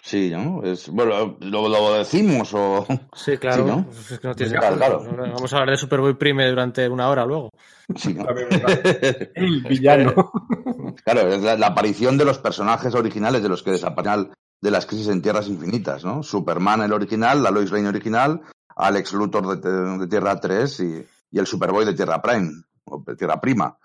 Sí, 0.03 0.31
¿no? 0.31 0.63
Es, 0.65 0.89
bueno, 0.89 1.37
lo, 1.39 1.69
lo 1.69 1.95
decimos 1.95 2.53
o... 2.55 2.85
Sí, 3.15 3.37
claro. 3.39 3.65
Sí, 3.65 3.71
¿no? 3.71 3.85
pues 3.85 4.11
es 4.11 4.19
que 4.19 4.27
no 4.27 4.35
tiene 4.35 4.59
Claro, 4.59 4.77
claro. 4.77 5.05
Vamos 5.07 5.53
a 5.53 5.59
hablar 5.59 5.71
de 5.71 5.77
Superboy 5.77 6.15
Prime 6.15 6.49
durante 6.49 6.89
una 6.89 7.09
hora 7.09 7.25
luego. 7.25 7.51
Sí, 7.97 8.15
¿no? 8.15 8.27
El 9.35 9.63
villano. 9.63 10.33
Claro, 11.05 11.29
es 11.29 11.41
la, 11.41 11.57
la 11.57 11.69
aparición 11.69 12.19
de 12.19 12.25
los 12.25 12.39
personajes 12.39 12.95
originales 12.95 13.43
de 13.43 13.49
los 13.49 13.63
que 13.63 13.71
desaparecen 13.71 14.33
de 14.61 14.71
las 14.71 14.87
crisis 14.87 15.09
en 15.09 15.23
Tierras 15.23 15.49
Infinitas, 15.49 16.05
¿no? 16.05 16.23
Superman 16.23 16.83
el 16.83 16.93
original, 16.93 17.43
la 17.43 17.51
Lois 17.51 17.71
Lane 17.71 17.89
original, 17.89 18.43
Alex 18.77 19.13
Luthor 19.13 19.61
de, 19.61 19.99
de 19.99 20.07
Tierra 20.09 20.39
3 20.39 20.81
y, 20.81 21.07
y 21.31 21.39
el 21.39 21.47
Superboy 21.47 21.85
de 21.85 21.95
Tierra 21.95 22.21
Prime, 22.21 22.63
o 22.85 23.03
de 23.07 23.17
Tierra 23.17 23.41
Prima. 23.41 23.79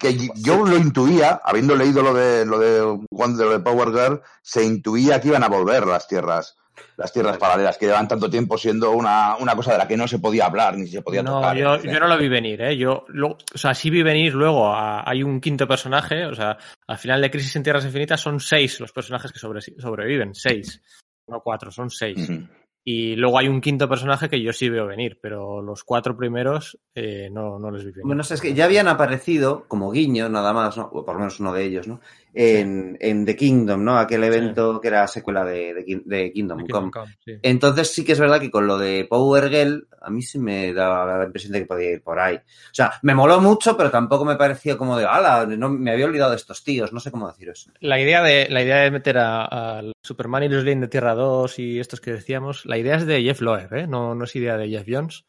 Que 0.00 0.16
yo 0.34 0.66
lo 0.66 0.76
intuía, 0.76 1.40
habiendo 1.44 1.76
leído 1.76 2.02
lo 2.02 2.12
de 2.12 2.44
lo 2.44 2.58
de 2.58 2.80
lo 2.80 3.50
de 3.50 3.60
Power 3.60 3.90
Girl, 3.90 4.22
se 4.42 4.64
intuía 4.64 5.20
que 5.20 5.28
iban 5.28 5.44
a 5.44 5.48
volver 5.48 5.86
las 5.86 6.08
tierras, 6.08 6.56
las 6.96 7.12
tierras 7.12 7.38
paralelas, 7.38 7.78
que 7.78 7.86
llevan 7.86 8.08
tanto 8.08 8.28
tiempo 8.30 8.56
siendo 8.58 8.90
una, 8.92 9.36
una 9.36 9.54
cosa 9.54 9.72
de 9.72 9.78
la 9.78 9.88
que 9.88 9.96
no 9.96 10.06
se 10.08 10.18
podía 10.18 10.46
hablar 10.46 10.76
ni 10.76 10.86
se 10.86 11.02
podía 11.02 11.22
No, 11.22 11.36
tocar. 11.40 11.56
yo, 11.56 11.82
yo 11.82 12.00
no 12.00 12.08
lo 12.08 12.18
vi 12.18 12.28
venir, 12.28 12.60
¿eh? 12.62 12.76
Yo, 12.76 13.04
lo- 13.08 13.36
o 13.54 13.58
sea, 13.58 13.74
sí 13.74 13.90
vi 13.90 14.02
venir 14.02 14.34
luego, 14.34 14.68
a- 14.68 15.08
hay 15.08 15.22
un 15.22 15.40
quinto 15.40 15.66
personaje, 15.68 16.26
o 16.26 16.34
sea, 16.34 16.56
al 16.86 16.98
final 16.98 17.20
de 17.20 17.30
Crisis 17.30 17.56
en 17.56 17.62
Tierras 17.62 17.84
Infinitas 17.84 18.20
son 18.20 18.40
seis 18.40 18.80
los 18.80 18.92
personajes 18.92 19.32
que 19.32 19.38
sobre- 19.38 19.60
sobreviven, 19.60 20.34
seis, 20.34 20.82
no 21.28 21.40
cuatro, 21.40 21.70
son 21.70 21.90
seis. 21.90 22.28
Ujú. 22.28 22.46
Y 22.88 23.16
luego 23.16 23.36
hay 23.40 23.48
un 23.48 23.60
quinto 23.60 23.88
personaje 23.88 24.28
que 24.28 24.40
yo 24.40 24.52
sí 24.52 24.68
veo 24.68 24.86
venir, 24.86 25.18
pero 25.20 25.60
los 25.60 25.82
cuatro 25.82 26.16
primeros 26.16 26.78
eh, 26.94 27.28
no, 27.32 27.58
no 27.58 27.68
les 27.72 27.84
vi 27.84 27.90
venir. 27.90 28.06
Bueno, 28.06 28.22
es 28.22 28.40
que 28.40 28.54
ya 28.54 28.64
habían 28.66 28.86
aparecido 28.86 29.64
como 29.66 29.90
guiño, 29.90 30.28
nada 30.28 30.52
más, 30.52 30.76
¿no? 30.76 30.84
O 30.92 31.04
por 31.04 31.14
lo 31.14 31.18
menos 31.18 31.40
uno 31.40 31.52
de 31.52 31.64
ellos, 31.64 31.88
¿no? 31.88 32.00
En, 32.38 32.98
en 33.00 33.24
The 33.24 33.34
Kingdom, 33.34 33.82
¿no? 33.82 33.98
Aquel 33.98 34.22
evento 34.24 34.78
que 34.78 34.88
era 34.88 35.08
secuela 35.08 35.42
de, 35.42 35.72
de, 35.72 36.02
de 36.04 36.32
Kingdom 36.32 36.60
Aquí 36.60 36.68
Come. 36.68 36.90
come, 36.90 37.16
sí. 37.24 37.32
Entonces 37.42 37.90
sí 37.94 38.04
que 38.04 38.12
es 38.12 38.20
verdad 38.20 38.38
que 38.38 38.50
con 38.50 38.66
lo 38.66 38.76
de 38.76 39.06
Power 39.08 39.48
Girl, 39.48 39.88
a 40.02 40.10
mí 40.10 40.20
sí 40.20 40.38
me 40.38 40.74
da 40.74 41.18
la 41.18 41.24
impresión 41.24 41.52
de 41.52 41.60
que 41.60 41.66
podía 41.66 41.92
ir 41.92 42.02
por 42.02 42.20
ahí. 42.20 42.36
O 42.36 42.74
sea, 42.74 42.92
me 43.02 43.14
moló 43.14 43.40
mucho, 43.40 43.74
pero 43.74 43.90
tampoco 43.90 44.26
me 44.26 44.36
pareció 44.36 44.76
como 44.76 44.98
de, 44.98 45.06
ala, 45.06 45.46
no, 45.46 45.70
me 45.70 45.90
había 45.90 46.04
olvidado 46.04 46.32
de 46.32 46.36
estos 46.36 46.62
tíos, 46.62 46.92
no 46.92 47.00
sé 47.00 47.10
cómo 47.10 47.26
decir 47.26 47.48
eso. 47.48 47.70
La 47.80 47.98
idea 47.98 48.22
de, 48.22 48.48
la 48.50 48.62
idea 48.62 48.82
de 48.82 48.90
meter 48.90 49.16
a, 49.16 49.78
a 49.78 49.82
Superman 50.02 50.42
y 50.42 50.48
Lois 50.48 50.64
Lane 50.64 50.82
de 50.82 50.88
Tierra 50.88 51.14
2 51.14 51.58
y 51.58 51.80
estos 51.80 52.00
que 52.02 52.12
decíamos, 52.12 52.66
la 52.66 52.76
idea 52.76 52.96
es 52.96 53.06
de 53.06 53.22
Jeff 53.22 53.40
Loeb, 53.40 53.72
¿eh? 53.72 53.86
no, 53.86 54.14
no 54.14 54.24
es 54.24 54.36
idea 54.36 54.56
de 54.56 54.68
Jeff 54.68 54.86
Jones. 54.86 55.24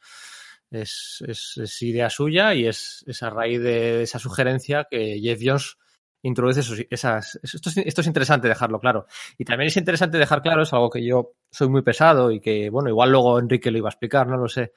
Es, 0.69 1.23
es, 1.25 1.57
es 1.63 1.81
idea 1.81 2.09
suya 2.09 2.53
y 2.53 2.67
es, 2.67 3.05
es 3.07 3.23
a 3.23 3.29
raíz 3.29 3.61
de 3.61 4.03
esa 4.03 4.19
sugerencia 4.19 4.85
que 4.89 5.17
Jeff 5.21 5.39
Jones 5.41 5.77
introduce 6.27 6.59
esos, 6.59 6.83
esas... 6.89 7.39
Esto 7.41 7.69
es, 7.69 7.77
esto 7.77 8.01
es 8.01 8.07
interesante 8.07 8.47
dejarlo 8.47 8.79
claro. 8.79 9.07
Y 9.37 9.45
también 9.45 9.67
es 9.67 9.77
interesante 9.77 10.17
dejar 10.17 10.41
claro, 10.41 10.63
es 10.63 10.73
algo 10.73 10.89
que 10.89 11.03
yo 11.05 11.33
soy 11.49 11.69
muy 11.69 11.81
pesado 11.81 12.31
y 12.31 12.39
que, 12.39 12.69
bueno, 12.69 12.89
igual 12.89 13.11
luego 13.11 13.39
Enrique 13.39 13.71
lo 13.71 13.77
iba 13.77 13.89
a 13.89 13.91
explicar, 13.91 14.27
no 14.27 14.37
lo 14.37 14.47
sé. 14.47 14.73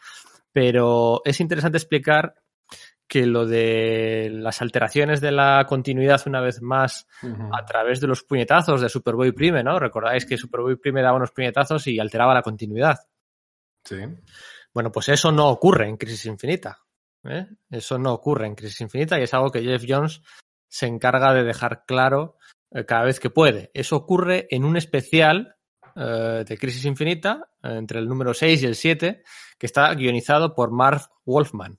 Pero 0.52 1.22
es 1.24 1.40
interesante 1.40 1.78
explicar 1.78 2.34
que 3.06 3.26
lo 3.26 3.44
de 3.44 4.30
las 4.32 4.62
alteraciones 4.62 5.20
de 5.20 5.32
la 5.32 5.64
continuidad 5.68 6.22
una 6.26 6.40
vez 6.40 6.62
más 6.62 7.08
Ujú. 7.22 7.50
a 7.52 7.64
través 7.64 8.00
de 8.00 8.06
los 8.06 8.22
puñetazos 8.22 8.80
de 8.80 8.88
Superboy 8.88 9.32
Prime, 9.32 9.64
¿no? 9.64 9.80
Recordáis 9.80 10.24
que 10.24 10.36
Superboy 10.36 10.76
Prime 10.76 11.02
daba 11.02 11.16
unos 11.16 11.32
puñetazos 11.32 11.88
y 11.88 11.98
alteraba 11.98 12.34
la 12.34 12.42
continuidad. 12.42 12.98
Sí. 13.84 13.96
Bueno, 14.72 14.92
pues 14.92 15.08
eso 15.08 15.32
no 15.32 15.48
ocurre 15.48 15.88
en 15.88 15.96
Crisis 15.96 16.26
Infinita. 16.26 16.78
¿eh? 17.24 17.48
Eso 17.68 17.98
no 17.98 18.12
ocurre 18.12 18.46
en 18.46 18.54
Crisis 18.54 18.80
Infinita 18.80 19.18
y 19.18 19.24
es 19.24 19.34
algo 19.34 19.50
que 19.50 19.62
Jeff 19.62 19.84
Jones 19.86 20.22
se 20.70 20.86
encarga 20.86 21.34
de 21.34 21.44
dejar 21.44 21.84
claro 21.84 22.38
eh, 22.70 22.86
cada 22.86 23.04
vez 23.04 23.20
que 23.20 23.28
puede. 23.28 23.70
Eso 23.74 23.96
ocurre 23.96 24.46
en 24.50 24.64
un 24.64 24.76
especial 24.76 25.56
eh, 25.96 26.44
de 26.46 26.58
Crisis 26.58 26.84
Infinita, 26.86 27.50
entre 27.62 27.98
el 27.98 28.08
número 28.08 28.32
6 28.32 28.62
y 28.62 28.66
el 28.66 28.76
7, 28.76 29.22
que 29.58 29.66
está 29.66 29.92
guionizado 29.94 30.54
por 30.54 30.70
Marv 30.70 31.02
Wolfman. 31.26 31.78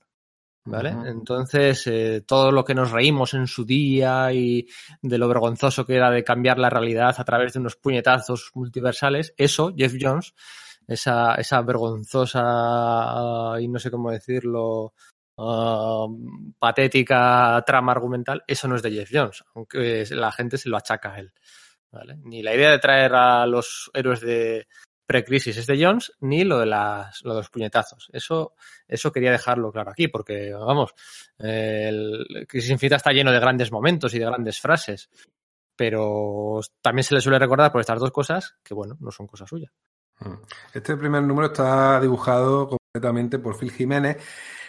¿Vale? 0.64 0.94
Ujú. 0.94 1.06
Entonces, 1.06 1.84
eh, 1.88 2.22
todo 2.24 2.52
lo 2.52 2.64
que 2.64 2.74
nos 2.74 2.92
reímos 2.92 3.34
en 3.34 3.48
su 3.48 3.64
día 3.64 4.32
y 4.32 4.68
de 5.00 5.18
lo 5.18 5.26
vergonzoso 5.26 5.84
que 5.84 5.96
era 5.96 6.08
de 6.08 6.22
cambiar 6.22 6.60
la 6.60 6.70
realidad 6.70 7.16
a 7.18 7.24
través 7.24 7.52
de 7.52 7.58
unos 7.58 7.74
puñetazos 7.74 8.52
multiversales, 8.54 9.34
eso, 9.36 9.74
Jeff 9.76 9.94
Jones, 10.00 10.34
esa, 10.86 11.34
esa 11.34 11.62
vergonzosa 11.62 12.42
ah, 12.44 13.56
y 13.60 13.66
no 13.66 13.80
sé 13.80 13.90
cómo 13.90 14.12
decirlo, 14.12 14.94
ah, 15.38 16.06
patética 16.58 17.62
trama 17.66 17.92
argumental, 17.92 18.42
eso 18.46 18.68
no 18.68 18.76
es 18.76 18.82
de 18.82 18.92
Jeff 18.92 19.10
Jones, 19.12 19.44
aunque 19.54 20.04
la 20.10 20.32
gente 20.32 20.58
se 20.58 20.68
lo 20.68 20.76
achaca 20.76 21.14
a 21.14 21.18
él. 21.18 21.32
¿vale? 21.90 22.18
Ni 22.24 22.42
la 22.42 22.54
idea 22.54 22.70
de 22.70 22.78
traer 22.78 23.14
a 23.14 23.46
los 23.46 23.90
héroes 23.94 24.20
de 24.20 24.66
precrisis 25.06 25.56
es 25.58 25.66
de 25.66 25.84
Jones, 25.84 26.12
ni 26.20 26.44
lo 26.44 26.58
de, 26.58 26.66
las, 26.66 27.22
lo 27.22 27.34
de 27.34 27.40
los 27.40 27.50
puñetazos. 27.50 28.08
Eso, 28.12 28.54
eso 28.88 29.12
quería 29.12 29.30
dejarlo 29.30 29.70
claro 29.70 29.90
aquí, 29.90 30.08
porque, 30.08 30.52
vamos, 30.52 30.94
el 31.38 32.46
Crisis 32.48 32.70
Infinita 32.70 32.96
está 32.96 33.12
lleno 33.12 33.30
de 33.30 33.40
grandes 33.40 33.70
momentos 33.70 34.14
y 34.14 34.18
de 34.18 34.24
grandes 34.24 34.58
frases, 34.60 35.10
pero 35.76 36.60
también 36.80 37.04
se 37.04 37.14
le 37.14 37.20
suele 37.20 37.38
recordar 37.38 37.70
por 37.70 37.80
estas 37.80 38.00
dos 38.00 38.10
cosas 38.10 38.54
que, 38.62 38.72
bueno, 38.74 38.96
no 39.00 39.10
son 39.10 39.26
cosas 39.26 39.48
suyas. 39.48 39.72
Este 40.72 40.96
primer 40.96 41.22
número 41.22 41.48
está 41.48 42.00
dibujado 42.00 42.68
completamente 42.68 43.38
por 43.38 43.58
Phil 43.58 43.72
Jiménez. 43.72 44.18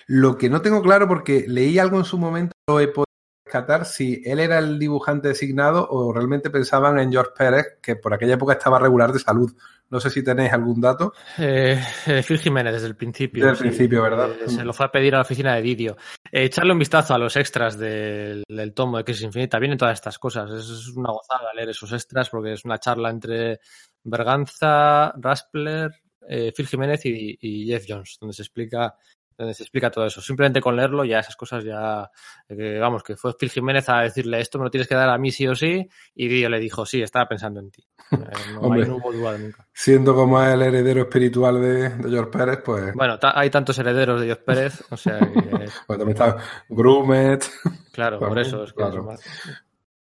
Lo 0.07 0.37
que 0.37 0.49
no 0.49 0.61
tengo 0.61 0.81
claro, 0.81 1.07
porque 1.07 1.45
leí 1.47 1.79
algo 1.79 1.97
en 1.97 2.05
su 2.05 2.17
momento, 2.17 2.53
lo 2.67 2.79
he 2.79 2.87
podido 2.87 3.05
rescatar, 3.45 3.85
si 3.85 4.21
él 4.25 4.39
era 4.39 4.59
el 4.59 4.79
dibujante 4.79 5.29
designado 5.29 5.87
o 5.89 6.11
realmente 6.13 6.49
pensaban 6.49 6.99
en 6.99 7.11
George 7.11 7.31
Pérez, 7.37 7.77
que 7.81 7.95
por 7.95 8.13
aquella 8.13 8.35
época 8.35 8.53
estaba 8.53 8.79
regular 8.79 9.11
de 9.11 9.19
salud. 9.19 9.53
No 9.89 9.99
sé 9.99 10.09
si 10.09 10.23
tenéis 10.23 10.51
algún 10.51 10.81
dato. 10.81 11.13
Eh, 11.37 11.79
eh, 12.07 12.23
Phil 12.23 12.39
Jiménez 12.39 12.73
desde 12.73 12.87
el 12.87 12.95
principio. 12.95 13.45
Desde 13.45 13.65
el 13.65 13.69
principio, 13.69 14.01
¿verdad? 14.01 14.31
Eh, 14.41 14.49
se 14.49 14.65
lo 14.65 14.73
fue 14.73 14.87
a 14.87 14.91
pedir 14.91 15.13
a 15.13 15.17
la 15.17 15.21
oficina 15.21 15.53
de 15.53 15.61
Didio. 15.61 15.97
Eh, 16.31 16.45
echarle 16.45 16.73
un 16.73 16.79
vistazo 16.79 17.13
a 17.13 17.19
los 17.19 17.35
extras 17.35 17.77
del, 17.77 18.43
del 18.47 18.73
tomo 18.73 18.97
de 18.97 19.03
Crisis 19.03 19.25
Infinita. 19.25 19.59
Vienen 19.59 19.77
todas 19.77 19.93
estas 19.93 20.17
cosas. 20.17 20.49
Es, 20.49 20.87
una 20.95 21.11
gozada 21.11 21.53
leer 21.53 21.69
esos 21.69 21.93
extras 21.93 22.29
porque 22.29 22.53
es 22.53 22.65
una 22.65 22.79
charla 22.79 23.11
entre 23.11 23.59
Berganza, 24.03 25.11
Raspler, 25.11 25.91
eh, 26.27 26.51
Phil 26.55 26.67
Jiménez 26.67 27.05
y, 27.05 27.37
y 27.39 27.67
Jeff 27.67 27.85
Jones, 27.87 28.17
donde 28.19 28.33
se 28.33 28.41
explica 28.41 28.95
donde 29.37 29.53
se 29.53 29.63
explica 29.63 29.89
todo 29.91 30.05
eso. 30.05 30.21
Simplemente 30.21 30.61
con 30.61 30.75
leerlo 30.75 31.03
ya 31.05 31.19
esas 31.19 31.35
cosas 31.35 31.63
ya, 31.63 32.09
eh, 32.49 32.77
vamos, 32.79 33.03
que 33.03 33.15
fue 33.15 33.33
Phil 33.39 33.49
Jiménez 33.49 33.87
a 33.89 34.01
decirle 34.01 34.39
esto 34.39 34.57
me 34.59 34.65
lo 34.65 34.71
tienes 34.71 34.87
que 34.87 34.95
dar 34.95 35.09
a 35.09 35.17
mí 35.17 35.31
sí 35.31 35.47
o 35.47 35.55
sí, 35.55 35.87
y 36.15 36.27
Didio 36.27 36.49
le 36.49 36.59
dijo 36.59 36.85
sí, 36.85 37.01
estaba 37.01 37.27
pensando 37.27 37.59
en 37.59 37.71
ti. 37.71 37.83
Eh, 38.11 38.17
no, 38.53 38.59
Hombre. 38.61 38.83
ahí 38.83 38.87
no 38.89 38.97
hubo 38.97 39.11
duda 39.11 39.37
nunca. 39.37 39.67
Siendo 39.73 40.13
como 40.15 40.41
el 40.43 40.61
heredero 40.61 41.01
espiritual 41.01 41.61
de, 41.61 41.89
de 41.89 42.09
George 42.09 42.31
Pérez, 42.37 42.59
pues, 42.63 42.93
Bueno, 42.93 43.17
ta- 43.19 43.37
hay 43.39 43.49
tantos 43.49 43.77
herederos 43.79 44.19
de 44.19 44.25
Dios 44.27 44.37
Pérez, 44.39 44.83
o 44.89 44.97
sea 44.97 45.19
que, 45.19 45.25
pues 45.87 45.99
también 45.99 46.09
está 46.09 46.37
Grumet, 46.69 47.45
claro, 47.91 48.19
por 48.19 48.37
eso 48.39 48.63
es 48.63 48.71
que 48.71 48.77
Claro. 48.77 48.99
es 48.99 49.05
más- 49.05 49.21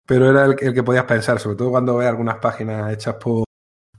pero 0.05 0.29
era 0.29 0.45
el, 0.45 0.55
el 0.59 0.73
que 0.73 0.83
podías 0.83 1.03
pensar, 1.03 1.37
sobre 1.39 1.57
todo 1.57 1.69
cuando 1.71 1.97
ves 1.97 2.07
algunas 2.07 2.37
páginas 2.37 2.93
hechas 2.93 3.15
por, 3.15 3.43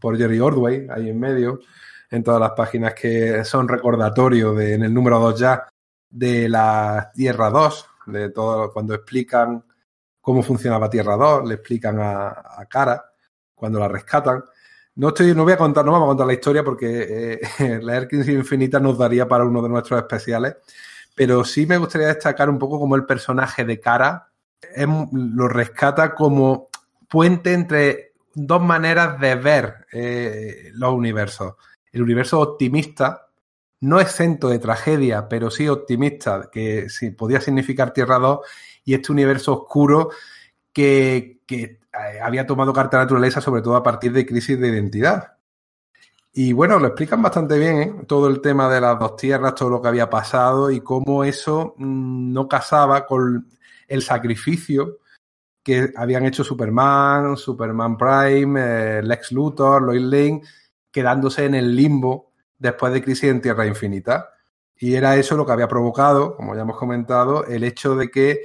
por 0.01 0.17
Jerry 0.17 0.41
Ordway, 0.41 0.87
ahí 0.91 1.11
en 1.11 1.21
medio, 1.21 1.61
en 2.10 2.23
todas 2.23 2.41
las 2.41 2.53
páginas 2.53 2.94
que 2.94 3.44
son 3.44 3.69
recordatorios 3.69 4.57
de, 4.57 4.74
en 4.74 4.83
el 4.85 4.94
número 4.94 5.19
2 5.19 5.39
ya, 5.39 5.69
de 6.10 6.49
la 6.49 7.10
Tierra 7.15 7.51
2, 7.51 7.87
de 8.07 8.31
todo, 8.31 8.73
cuando 8.73 8.94
explican 8.94 9.62
cómo 10.21 10.42
funcionaba 10.42 10.89
Tierra 10.91 11.17
2, 11.17 11.47
le 11.49 11.55
explican 11.55 12.01
a, 12.01 12.28
a 12.28 12.67
Cara 12.69 13.05
cuando 13.55 13.78
la 13.78 13.89
rescatan. 13.89 14.42
No 14.97 15.08
estoy, 15.08 15.35
no 15.35 15.44
voy 15.44 15.53
a 15.53 15.58
contar, 15.58 15.85
no 15.85 15.92
vamos 15.92 16.07
a 16.07 16.10
contar 16.10 16.26
la 16.26 16.33
historia 16.33 16.65
porque 16.65 17.41
eh, 17.58 17.81
leer 17.83 18.08
Crisis 18.08 18.35
Infinita 18.35 18.81
nos 18.81 18.99
daría 18.99 19.28
para 19.28 19.44
uno 19.44 19.62
de 19.62 19.69
nuestros 19.69 20.01
especiales, 20.01 20.57
pero 21.15 21.44
sí 21.44 21.67
me 21.67 21.76
gustaría 21.76 22.08
destacar 22.08 22.49
un 22.51 22.58
poco 22.58 22.78
como 22.81 22.97
el 22.97 23.05
personaje 23.05 23.65
de 23.65 23.78
Cara 23.81 24.28
es- 24.60 24.89
lo 25.12 25.49
rescata 25.49 26.15
como 26.15 26.69
puente 27.08 27.53
entre 27.53 28.12
dos 28.35 28.60
maneras 28.62 29.21
de 29.21 29.35
ver 29.35 29.87
eh, 29.92 30.71
los 30.74 30.92
universos. 30.92 31.55
El 31.92 32.03
universo 32.03 32.40
optimista, 32.40 33.28
no 33.81 34.01
exento 34.01 34.49
de 34.49 34.58
tragedia, 34.58 35.28
pero 35.28 35.51
sí 35.51 35.69
optimista, 35.69 36.49
que 36.51 36.88
sí, 36.88 37.10
podía 37.10 37.40
significar 37.40 37.92
Tierra 37.92 38.19
2, 38.19 38.40
y 38.85 38.94
este 38.94 39.12
universo 39.12 39.53
oscuro 39.62 40.10
que, 40.72 41.40
que 41.47 41.62
eh, 41.62 42.21
había 42.22 42.47
tomado 42.47 42.72
carta 42.72 42.99
naturaleza, 42.99 43.40
sobre 43.40 43.62
todo 43.62 43.76
a 43.76 43.83
partir 43.83 44.12
de 44.12 44.26
crisis 44.26 44.58
de 44.58 44.69
identidad. 44.69 45.38
Y 46.33 46.53
bueno, 46.53 46.78
lo 46.78 46.88
explican 46.88 47.22
bastante 47.22 47.58
bien, 47.58 47.76
¿eh? 47.83 47.94
todo 48.06 48.28
el 48.28 48.40
tema 48.40 48.69
de 48.69 48.81
las 48.81 48.99
dos 48.99 49.17
tierras, 49.17 49.54
todo 49.54 49.71
lo 49.71 49.83
que 49.83 49.88
había 49.88 50.08
pasado 50.08 50.71
y 50.71 50.81
cómo 50.81 51.24
eso 51.24 51.74
mm, 51.76 52.33
no 52.33 52.47
casaba 52.47 53.06
con 53.06 53.49
el 53.88 54.03
sacrificio 54.03 54.99
que 55.62 55.92
habían 55.97 56.24
hecho 56.26 56.44
Superman, 56.44 57.37
Superman 57.37 57.97
Prime, 57.97 58.60
eh, 58.60 59.03
Lex 59.03 59.33
Luthor, 59.33 59.83
Lois 59.83 60.03
Lane, 60.03 60.42
quedándose 60.98 61.44
en 61.44 61.54
el 61.54 61.76
limbo 61.76 62.32
después 62.58 62.92
de 62.92 63.00
Crisis 63.00 63.31
en 63.31 63.40
Tierra 63.40 63.68
Infinita. 63.68 64.31
Y 64.76 64.97
era 64.97 65.14
eso 65.14 65.36
lo 65.36 65.47
que 65.47 65.52
había 65.52 65.68
provocado, 65.68 66.34
como 66.34 66.56
ya 66.56 66.62
hemos 66.62 66.76
comentado, 66.76 67.44
el 67.44 67.62
hecho 67.62 67.94
de 67.94 68.10
que 68.10 68.42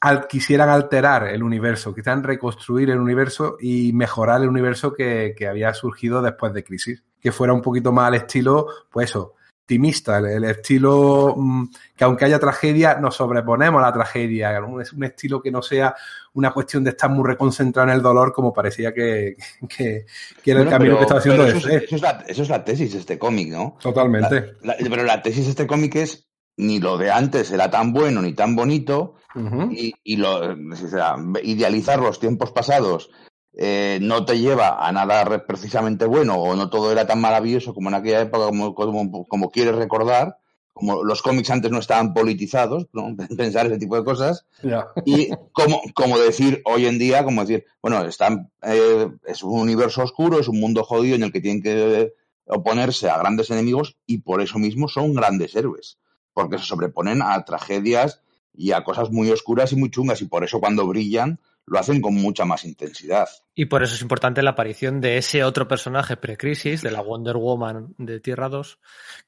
al, 0.00 0.26
quisieran 0.26 0.70
alterar 0.70 1.24
el 1.24 1.42
universo, 1.42 1.94
quisieran 1.94 2.22
reconstruir 2.22 2.88
el 2.88 2.98
universo 2.98 3.58
y 3.60 3.92
mejorar 3.92 4.40
el 4.40 4.48
universo 4.48 4.94
que, 4.94 5.34
que 5.36 5.46
había 5.46 5.74
surgido 5.74 6.22
después 6.22 6.54
de 6.54 6.64
Crisis. 6.64 7.04
Que 7.20 7.30
fuera 7.30 7.52
un 7.52 7.60
poquito 7.60 7.92
más 7.92 8.08
al 8.08 8.14
estilo, 8.14 8.68
pues 8.90 9.10
eso, 9.10 9.34
optimista, 9.70 10.18
el, 10.18 10.26
el 10.26 10.44
estilo 10.44 11.34
mm, 11.36 11.64
que 11.96 12.04
aunque 12.04 12.24
haya 12.24 12.38
tragedia, 12.38 12.94
nos 13.00 13.16
sobreponemos 13.16 13.82
a 13.82 13.86
la 13.86 13.92
tragedia. 13.92 14.62
Un, 14.62 14.80
un 14.94 15.04
estilo 15.04 15.42
que 15.42 15.50
no 15.50 15.60
sea 15.60 15.92
una 16.34 16.52
cuestión 16.52 16.84
de 16.84 16.90
estar 16.90 17.10
muy 17.10 17.26
reconcentrado 17.26 17.88
en 17.88 17.96
el 17.96 18.02
dolor, 18.02 18.32
como 18.32 18.52
parecía 18.52 18.94
que, 18.94 19.34
que, 19.68 20.06
que 20.42 20.50
era 20.50 20.60
el 20.60 20.66
Bueno, 20.66 20.70
camino 20.70 20.94
pero- 20.94 20.98
que 20.98 21.02
estaba 21.02 21.18
haciendo 21.20 21.46
eso, 21.46 21.68
es, 21.68 21.82
eso 21.82 21.96
es 21.96 22.02
la, 22.02 22.24
eso 22.28 22.42
es 22.42 22.48
la 22.48 22.64
tesis 22.64 22.92
de 22.92 22.98
este 23.00 23.18
cómic, 23.18 23.48
¿no? 23.50 23.76
Totalmente. 23.80 24.54
La- 24.62 24.76
la- 24.78 24.88
pero 24.88 25.02
la 25.02 25.20
tesis 25.20 25.44
de 25.46 25.50
este 25.50 25.66
cómic 25.66 25.96
es 25.96 26.28
ni 26.58 26.78
lo 26.78 26.96
de 26.96 27.10
antes 27.10 27.50
era 27.50 27.68
tan 27.68 27.92
bueno 27.92 28.22
ni 28.22 28.34
tan 28.34 28.54
bonito, 28.54 29.16
Ujú. 29.34 29.68
y, 29.72 29.92
y 30.04 30.16
lo, 30.16 30.54
o 30.54 30.76
sea, 30.76 31.16
idealizar 31.42 31.98
los 31.98 32.20
tiempos 32.20 32.52
pasados 32.52 33.10
eh, 33.56 33.98
no 34.02 34.24
te 34.24 34.38
lleva 34.38 34.86
a 34.86 34.92
nada 34.92 35.24
re- 35.24 35.38
precisamente 35.40 36.04
bueno 36.04 36.34
o 36.36 36.54
no 36.54 36.68
todo 36.70 36.92
era 36.92 37.06
tan 37.06 37.20
maravilloso 37.20 37.72
como 37.74 37.88
en 37.88 37.94
aquella 37.94 38.20
época 38.20 38.46
como, 38.46 38.74
como, 38.74 39.24
como 39.26 39.50
quieres 39.50 39.74
recordar, 39.74 40.36
como 40.74 41.02
los 41.02 41.22
cómics 41.22 41.48
antes 41.48 41.70
no 41.70 41.78
estaban 41.78 42.12
politizados, 42.12 42.86
¿no? 42.92 43.16
pensar 43.36 43.66
ese 43.66 43.78
tipo 43.78 43.96
de 43.96 44.04
cosas, 44.04 44.44
Ya. 44.62 44.88
y 45.06 45.30
como, 45.52 45.80
como 45.94 46.18
decir 46.18 46.60
hoy 46.66 46.84
en 46.86 46.98
día, 46.98 47.24
como 47.24 47.40
decir, 47.40 47.64
bueno, 47.80 48.04
están, 48.04 48.50
eh, 48.62 49.08
es 49.24 49.42
un 49.42 49.58
universo 49.58 50.02
oscuro, 50.02 50.38
es 50.38 50.48
un 50.48 50.60
mundo 50.60 50.84
jodido 50.84 51.16
en 51.16 51.22
el 51.22 51.32
que 51.32 51.40
tienen 51.40 51.62
que 51.62 52.12
oponerse 52.44 53.08
a 53.08 53.16
grandes 53.18 53.50
enemigos 53.50 53.96
y 54.06 54.18
por 54.18 54.42
eso 54.42 54.58
mismo 54.58 54.86
son 54.88 55.14
grandes 55.14 55.56
héroes, 55.56 55.98
porque 56.34 56.58
se 56.58 56.64
sobreponen 56.66 57.22
a 57.22 57.42
tragedias 57.44 58.20
y 58.54 58.72
a 58.72 58.84
cosas 58.84 59.10
muy 59.10 59.30
oscuras 59.30 59.72
y 59.72 59.76
muy 59.76 59.90
chungas 59.90 60.20
y 60.22 60.26
por 60.26 60.44
eso 60.44 60.60
cuando 60.60 60.86
brillan 60.86 61.40
lo 61.66 61.78
hacen 61.78 62.00
con 62.00 62.14
mucha 62.14 62.44
más 62.44 62.64
intensidad. 62.64 63.28
Y 63.54 63.64
por 63.64 63.82
eso 63.82 63.94
es 63.94 64.02
importante 64.02 64.42
la 64.42 64.50
aparición 64.50 65.00
de 65.00 65.16
ese 65.16 65.42
otro 65.42 65.66
personaje 65.66 66.16
pre-crisis, 66.16 66.82
de 66.82 66.90
la 66.90 67.00
Wonder 67.00 67.36
Woman 67.36 67.94
de 67.98 68.20
Tierra 68.20 68.48
2, 68.48 68.78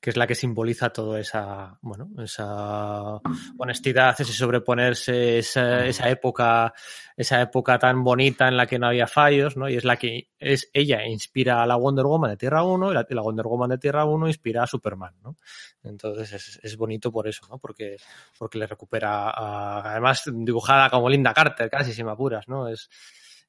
que 0.01 0.11
es 0.11 0.17
la 0.17 0.27
que 0.27 0.35
simboliza 0.35 0.91
toda 0.91 1.19
esa, 1.19 1.79
bueno, 1.81 2.11
esa 2.23 3.21
honestidad, 3.57 4.15
ese 4.21 4.33
sobreponerse, 4.33 5.39
esa, 5.39 5.85
esa 5.87 6.09
época, 6.11 6.75
esa 7.17 7.41
época 7.41 7.79
tan 7.79 8.05
bonita 8.05 8.47
en 8.49 8.57
la 8.57 8.67
que 8.67 8.79
no 8.79 8.87
había 8.87 9.07
fallos, 9.07 9.57
¿no? 9.57 9.69
Y 9.69 9.77
es 9.77 9.85
la 9.85 9.97
que 9.97 10.29
es 10.39 10.71
ella 10.73 11.07
inspira 11.07 11.63
a 11.63 11.67
la 11.67 11.77
Wonder 11.77 12.05
Woman 12.07 12.31
de 12.31 12.37
Tierra 12.37 12.63
1 12.65 12.91
y 12.91 12.95
la, 12.95 13.07
la 13.09 13.23
Wonder 13.23 13.47
Woman 13.47 13.71
de 13.71 13.79
Tierra 13.79 14.05
1 14.05 14.29
inspira 14.29 14.63
a 14.63 14.67
Superman, 14.67 15.15
¿no? 15.23 15.37
Entonces 15.83 16.33
es, 16.33 16.61
es 16.63 16.77
bonito 16.77 17.11
por 17.13 17.29
eso, 17.29 17.47
¿no? 17.51 17.59
Porque, 17.59 17.97
porque 18.39 18.59
le 18.59 18.67
recupera, 18.67 19.31
a- 19.31 19.91
además 19.93 20.23
dibujada 20.33 20.91
como 20.91 21.09
Linda 21.09 21.35
Carter, 21.35 21.69
casi 21.71 21.93
si 21.93 22.05
me 22.05 22.13
apuras, 22.13 22.47
¿no? 22.49 22.69
Es, 22.69 22.89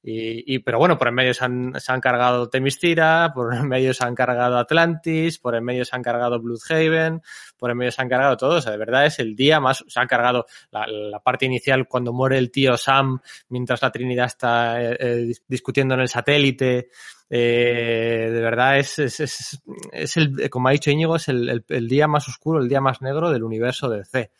y, 0.01 0.55
y- 0.55 0.59
pero 0.59 0.77
bueno, 0.79 0.97
por 0.97 1.07
en 1.09 1.15
medio 1.15 1.33
se 1.33 1.43
han, 1.45 1.73
se 1.79 1.91
han 1.91 1.99
cargado 2.01 2.49
Temistira, 2.49 3.31
por 3.35 3.53
en 3.53 3.67
medio 3.67 3.93
se 3.93 4.05
han 4.05 4.15
cargado 4.15 4.57
Atlantis, 4.57 5.39
por 5.39 5.55
en 5.55 5.63
medio 5.65 5.83
se 5.85 5.95
han 5.95 6.01
cargado 6.03 6.39
Bloodhaven, 6.41 7.21
por 7.57 7.71
en 7.71 7.77
medio 7.77 7.91
se 7.91 8.01
han 8.01 8.09
cargado 8.09 8.37
todo. 8.37 8.55
O 8.57 8.61
sea, 8.61 8.71
de 8.71 8.77
verdad 8.77 9.05
es 9.05 9.19
el 9.19 9.35
día 9.35 9.59
más, 9.59 9.83
se 9.87 9.99
han 9.99 10.07
cargado 10.07 10.45
la, 10.71 10.87
la 10.87 11.19
parte 11.19 11.45
inicial 11.45 11.87
cuando 11.87 12.13
muere 12.13 12.37
el 12.37 12.49
tío 12.51 12.77
Sam 12.77 13.19
mientras 13.49 13.81
la 13.81 13.91
Trinidad 13.91 14.27
está 14.27 14.81
eh, 14.81 14.97
eh, 14.99 15.15
dis- 15.27 15.43
discutiendo 15.47 15.93
en 15.95 15.99
el 16.01 16.07
satélite. 16.09 16.89
Eh, 17.31 18.29
de 18.31 18.41
verdad 18.41 18.79
es, 18.79 18.97
es, 18.99 19.19
es, 19.19 19.61
es 19.91 20.17
el, 20.17 20.49
como 20.49 20.67
ha 20.67 20.71
dicho 20.71 20.89
Íñigo, 20.91 21.15
es 21.15 21.27
el, 21.27 21.47
el, 21.49 21.65
el 21.69 21.87
día 21.87 22.07
más 22.07 22.27
oscuro, 22.27 22.59
el 22.59 22.67
día 22.67 22.81
más 22.81 23.01
negro 23.01 23.29
del 23.29 23.43
universo 23.43 23.87
de 23.89 23.97
DC. 23.99 24.31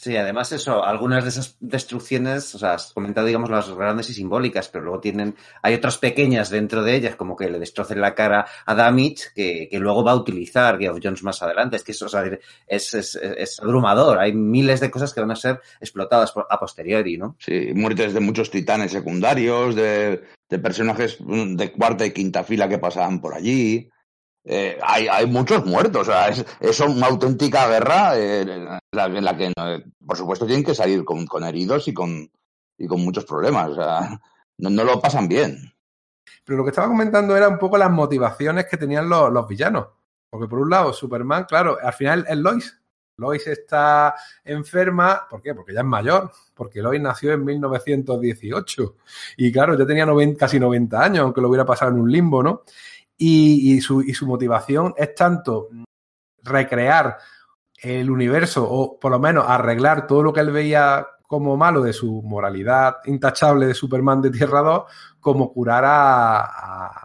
Sí, 0.00 0.16
además 0.16 0.52
eso, 0.52 0.84
algunas 0.84 1.24
de 1.24 1.30
esas 1.30 1.56
destrucciones, 1.58 2.54
o 2.54 2.58
sea, 2.58 2.74
has 2.74 2.92
comentado, 2.92 3.26
digamos, 3.26 3.50
las 3.50 3.68
grandes 3.68 4.08
y 4.10 4.14
simbólicas, 4.14 4.68
pero 4.68 4.84
luego 4.84 5.00
tienen, 5.00 5.34
hay 5.60 5.74
otras 5.74 5.98
pequeñas 5.98 6.50
dentro 6.50 6.84
de 6.84 6.94
ellas, 6.94 7.16
como 7.16 7.34
que 7.34 7.50
le 7.50 7.58
destrocen 7.58 8.00
la 8.00 8.14
cara 8.14 8.46
a 8.64 8.74
Damage, 8.76 9.32
que, 9.34 9.68
que 9.68 9.78
luego 9.80 10.04
va 10.04 10.12
a 10.12 10.16
utilizar 10.16 10.78
Geoff 10.78 11.00
Jones 11.02 11.24
más 11.24 11.42
adelante. 11.42 11.74
Es 11.76 11.82
que 11.82 11.90
eso, 11.90 12.06
o 12.06 12.08
sea, 12.08 12.22
es, 12.68 12.94
es, 12.94 13.16
es 13.16 13.58
abrumador. 13.58 14.20
Hay 14.20 14.32
miles 14.32 14.78
de 14.78 14.88
cosas 14.88 15.12
que 15.12 15.20
van 15.20 15.32
a 15.32 15.36
ser 15.36 15.60
explotadas 15.80 16.32
a 16.48 16.60
posteriori, 16.60 17.18
¿no? 17.18 17.34
Sí, 17.40 17.72
muertes 17.74 18.14
de 18.14 18.20
muchos 18.20 18.52
titanes 18.52 18.92
secundarios, 18.92 19.74
de, 19.74 20.22
de 20.48 20.58
personajes 20.60 21.18
de 21.20 21.72
cuarta 21.72 22.06
y 22.06 22.12
quinta 22.12 22.44
fila 22.44 22.68
que 22.68 22.78
pasaban 22.78 23.20
por 23.20 23.34
allí. 23.34 23.90
Eh, 24.50 24.78
hay, 24.82 25.06
hay 25.08 25.26
muchos 25.26 25.66
muertos, 25.66 26.08
o 26.08 26.10
sea, 26.10 26.28
es, 26.28 26.42
es 26.58 26.80
una 26.80 27.08
auténtica 27.08 27.68
guerra 27.68 28.12
eh, 28.16 28.46
la, 28.92 29.04
en 29.04 29.22
la 29.22 29.36
que, 29.36 29.52
eh, 29.54 29.84
por 30.06 30.16
supuesto, 30.16 30.46
tienen 30.46 30.64
que 30.64 30.74
salir 30.74 31.04
con, 31.04 31.26
con 31.26 31.44
heridos 31.44 31.86
y 31.86 31.92
con, 31.92 32.30
y 32.78 32.86
con 32.86 33.04
muchos 33.04 33.26
problemas. 33.26 33.68
O 33.68 33.74
sea, 33.74 34.18
no, 34.56 34.70
no 34.70 34.84
lo 34.84 35.02
pasan 35.02 35.28
bien. 35.28 35.70
Pero 36.46 36.56
lo 36.56 36.64
que 36.64 36.70
estaba 36.70 36.88
comentando 36.88 37.36
era 37.36 37.46
un 37.46 37.58
poco 37.58 37.76
las 37.76 37.90
motivaciones 37.90 38.64
que 38.64 38.78
tenían 38.78 39.06
los, 39.06 39.30
los 39.30 39.46
villanos. 39.46 39.88
Porque 40.30 40.48
por 40.48 40.60
un 40.60 40.70
lado, 40.70 40.94
Superman, 40.94 41.44
claro, 41.44 41.76
al 41.82 41.92
final 41.92 42.24
es 42.26 42.38
Lois. 42.38 42.80
Lois 43.18 43.46
está 43.48 44.14
enferma, 44.44 45.26
¿por 45.28 45.42
qué? 45.42 45.54
Porque 45.54 45.74
ya 45.74 45.80
es 45.80 45.86
mayor, 45.86 46.30
porque 46.54 46.80
Lois 46.80 47.02
nació 47.02 47.32
en 47.32 47.44
1918 47.44 48.96
y 49.36 49.52
claro, 49.52 49.76
ya 49.76 49.84
tenía 49.84 50.06
90, 50.06 50.38
casi 50.38 50.58
90 50.58 51.02
años, 51.02 51.18
aunque 51.24 51.40
lo 51.42 51.48
hubiera 51.48 51.66
pasado 51.66 51.90
en 51.90 51.98
un 51.98 52.10
limbo, 52.10 52.42
¿no? 52.42 52.62
Y, 53.18 53.74
y, 53.74 53.80
su, 53.80 54.00
y 54.02 54.14
su 54.14 54.26
motivación 54.26 54.94
es 54.96 55.14
tanto 55.14 55.68
recrear 56.44 57.18
el 57.82 58.10
universo 58.10 58.64
o 58.68 58.98
por 58.98 59.10
lo 59.10 59.18
menos 59.18 59.44
arreglar 59.46 60.06
todo 60.06 60.22
lo 60.22 60.32
que 60.32 60.40
él 60.40 60.50
veía 60.52 61.06
como 61.26 61.56
malo 61.56 61.82
de 61.82 61.92
su 61.92 62.22
moralidad 62.22 62.96
intachable 63.04 63.66
de 63.66 63.74
Superman 63.74 64.22
de 64.22 64.30
Tierra 64.30 64.60
2, 64.62 64.84
como 65.20 65.52
curar 65.52 65.84
a, 65.84 66.40
a, 66.40 67.04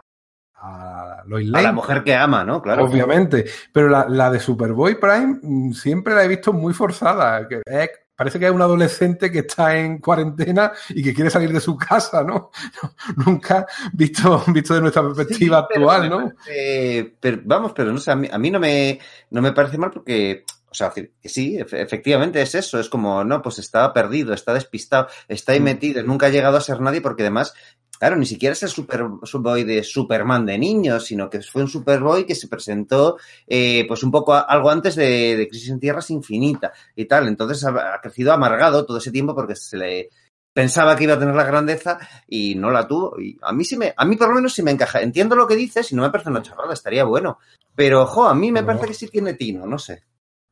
a 0.54 1.22
Lois 1.26 1.48
A 1.48 1.52
Lane. 1.52 1.64
la 1.64 1.72
mujer 1.72 2.02
que 2.02 2.14
ama, 2.16 2.42
¿no? 2.42 2.62
Claro. 2.62 2.84
Obviamente. 2.86 3.44
Pero 3.72 3.88
la, 3.88 4.06
la 4.08 4.30
de 4.30 4.40
Superboy 4.40 4.98
Prime 4.98 5.38
mm, 5.42 5.72
siempre 5.72 6.14
la 6.14 6.24
he 6.24 6.28
visto 6.28 6.52
muy 6.54 6.72
forzada. 6.72 7.46
Que 7.46 7.60
es- 7.66 7.90
parece 8.24 8.38
que 8.38 8.46
es 8.46 8.52
un 8.52 8.62
adolescente 8.62 9.30
que 9.30 9.40
está 9.40 9.76
en 9.76 9.98
cuarentena 9.98 10.72
y 10.90 11.02
que 11.02 11.12
quiere 11.14 11.30
salir 11.30 11.52
de 11.52 11.60
su 11.60 11.76
casa, 11.76 12.22
¿no? 12.24 12.50
Nunca 13.26 13.66
visto, 13.92 14.42
visto 14.48 14.74
de 14.74 14.80
nuestra 14.80 15.02
perspectiva 15.02 15.60
Sí, 15.60 15.66
pero 15.74 15.90
actual, 15.90 16.02
me 16.02 16.08
¿no? 16.08 16.32
parece- 16.34 17.14
pero, 17.20 17.38
vamos, 17.44 17.72
pero 17.74 17.92
no 17.92 17.98
sé, 17.98 18.10
a 18.10 18.16
mí, 18.16 18.28
a 18.32 18.38
mí 18.38 18.50
no, 18.50 18.58
me, 18.60 18.98
no 19.30 19.42
me 19.42 19.52
parece 19.52 19.78
mal 19.78 19.90
porque, 19.90 20.44
o 20.70 20.74
sea, 20.74 20.90
que 20.90 21.12
sí, 21.24 21.56
efe- 21.58 21.80
efectivamente 21.80 22.40
es 22.42 22.54
eso, 22.54 22.80
es 22.80 22.88
como, 22.88 23.22
no, 23.24 23.40
pues 23.42 23.58
estaba 23.58 23.92
perdido, 23.92 24.32
está 24.34 24.52
despistado, 24.54 25.08
está 25.28 25.52
ahí 25.52 25.60
Mm. 25.60 25.64
metido, 25.64 26.02
nunca 26.02 26.26
ha 26.26 26.30
llegado 26.30 26.56
a 26.56 26.60
ser 26.60 26.80
nadie 26.80 27.00
porque 27.00 27.22
además, 27.22 27.54
claro, 28.04 28.16
ni 28.16 28.26
siquiera 28.26 28.52
es 28.52 28.62
el 28.62 28.68
super, 28.68 29.02
Superboy 29.22 29.64
de 29.64 29.82
Superman 29.82 30.44
de 30.44 30.58
niños, 30.58 31.06
sino 31.06 31.30
que 31.30 31.40
fue 31.40 31.62
un 31.62 31.68
Superboy 31.68 32.26
que 32.26 32.34
se 32.34 32.48
presentó, 32.48 33.16
eh, 33.46 33.84
pues 33.88 34.02
un 34.02 34.10
poco 34.10 34.34
a- 34.34 34.40
algo 34.40 34.68
antes 34.70 34.94
de, 34.94 35.36
de 35.36 35.48
Crisis 35.48 35.70
en 35.70 35.80
Tierras 35.80 36.10
Infinita 36.10 36.72
y 36.94 37.06
tal, 37.06 37.28
entonces 37.28 37.64
ha, 37.64 37.94
ha 37.94 38.00
crecido 38.02 38.32
amargado 38.32 38.84
todo 38.84 38.98
ese 38.98 39.10
tiempo 39.10 39.34
porque 39.34 39.56
se 39.56 39.76
le 39.78 40.10
pensaba 40.52 40.94
que 40.96 41.04
iba 41.04 41.14
a 41.14 41.18
tener 41.18 41.34
la 41.34 41.44
grandeza 41.44 41.98
y 42.28 42.54
no 42.56 42.70
la 42.70 42.86
tuvo. 42.86 43.18
Y 43.18 43.38
a 43.42 43.52
mí 43.52 43.64
sí 43.64 43.76
me, 43.76 43.94
a 43.96 44.04
mí 44.04 44.16
por 44.16 44.28
lo 44.28 44.34
menos 44.36 44.52
sí 44.52 44.62
me 44.62 44.70
encaja. 44.70 45.00
Entiendo 45.00 45.34
lo 45.34 45.46
que 45.48 45.56
dices 45.56 45.90
y 45.90 45.96
no 45.96 46.02
me 46.02 46.10
parece 46.10 46.30
una 46.30 46.42
charrada, 46.42 46.72
estaría 46.74 47.04
bueno. 47.04 47.38
Pero, 47.74 48.06
jo, 48.06 48.24
a 48.26 48.34
mí 48.34 48.52
me 48.52 48.60
No. 48.60 48.66
parece 48.68 48.86
que 48.86 48.94
sí 48.94 49.08
tiene 49.08 49.34
tino, 49.34 49.66
no 49.66 49.78
sé. 49.78 50.04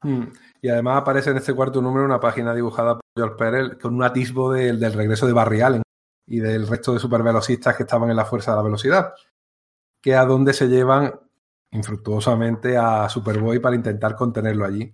Mm. 0.02 0.22
Y 0.62 0.68
además 0.68 1.02
aparece 1.02 1.30
en 1.30 1.36
este 1.36 1.54
cuarto 1.54 1.80
número 1.80 2.04
una 2.04 2.18
página 2.18 2.52
dibujada 2.54 2.94
por 2.94 3.02
George 3.16 3.36
Pérez 3.36 3.78
con 3.80 3.94
un 3.94 4.02
atisbo 4.02 4.52
del, 4.52 4.80
del 4.80 4.92
regreso 4.92 5.26
de 5.26 5.32
Barry 5.32 5.60
Allen 5.60 5.82
y 6.32 6.40
del 6.40 6.66
resto 6.66 6.94
de 6.94 6.98
supervelocistas 6.98 7.76
que 7.76 7.82
estaban 7.82 8.08
en 8.08 8.16
la 8.16 8.24
fuerza 8.24 8.52
de 8.52 8.56
la 8.56 8.62
velocidad, 8.62 9.12
que 10.00 10.16
a 10.16 10.24
donde 10.24 10.54
se 10.54 10.66
llevan 10.66 11.12
infructuosamente 11.72 12.74
a 12.74 13.06
Superboy 13.10 13.58
para 13.58 13.76
intentar 13.76 14.16
contenerlo 14.16 14.64
allí. 14.64 14.90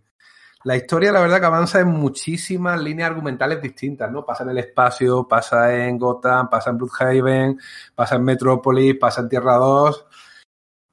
La 0.64 0.74
historia, 0.74 1.12
la 1.12 1.20
verdad, 1.20 1.38
que 1.38 1.46
avanza 1.46 1.78
en 1.78 1.90
muchísimas 1.90 2.82
líneas 2.82 3.10
argumentales 3.10 3.62
distintas, 3.62 4.10
¿no? 4.10 4.24
Pasa 4.24 4.42
en 4.42 4.50
el 4.50 4.58
espacio, 4.58 5.28
pasa 5.28 5.72
en 5.72 5.96
Gotham, 5.96 6.50
pasa 6.50 6.70
en 6.70 6.78
Bloodhaven, 6.78 7.60
pasa 7.94 8.16
en 8.16 8.24
Metrópolis, 8.24 8.96
pasa 8.96 9.20
en 9.20 9.28
Tierra 9.28 9.54
2. 9.54 10.06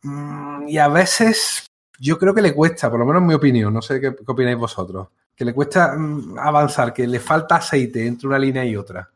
Mm, 0.03 0.67
y 0.67 0.77
a 0.77 0.87
veces 0.89 1.65
yo 1.97 2.19
creo 2.19 2.35
que 2.35 2.43
le 2.43 2.53
cuesta, 2.53 2.91
por 2.91 2.99
lo 2.99 3.05
menos 3.07 3.23
en 3.23 3.27
mi 3.27 3.33
opinión, 3.33 3.73
no 3.73 3.81
sé 3.81 3.99
qué, 3.99 4.15
qué 4.15 4.31
opináis 4.31 4.57
vosotros, 4.57 5.07
que 5.35 5.43
le 5.43 5.55
cuesta 5.55 5.95
mm, 5.97 6.37
avanzar, 6.37 6.93
que 6.93 7.07
le 7.07 7.19
falta 7.19 7.55
aceite 7.55 8.05
entre 8.05 8.27
una 8.27 8.37
línea 8.37 8.63
y 8.63 8.75
otra. 8.75 9.09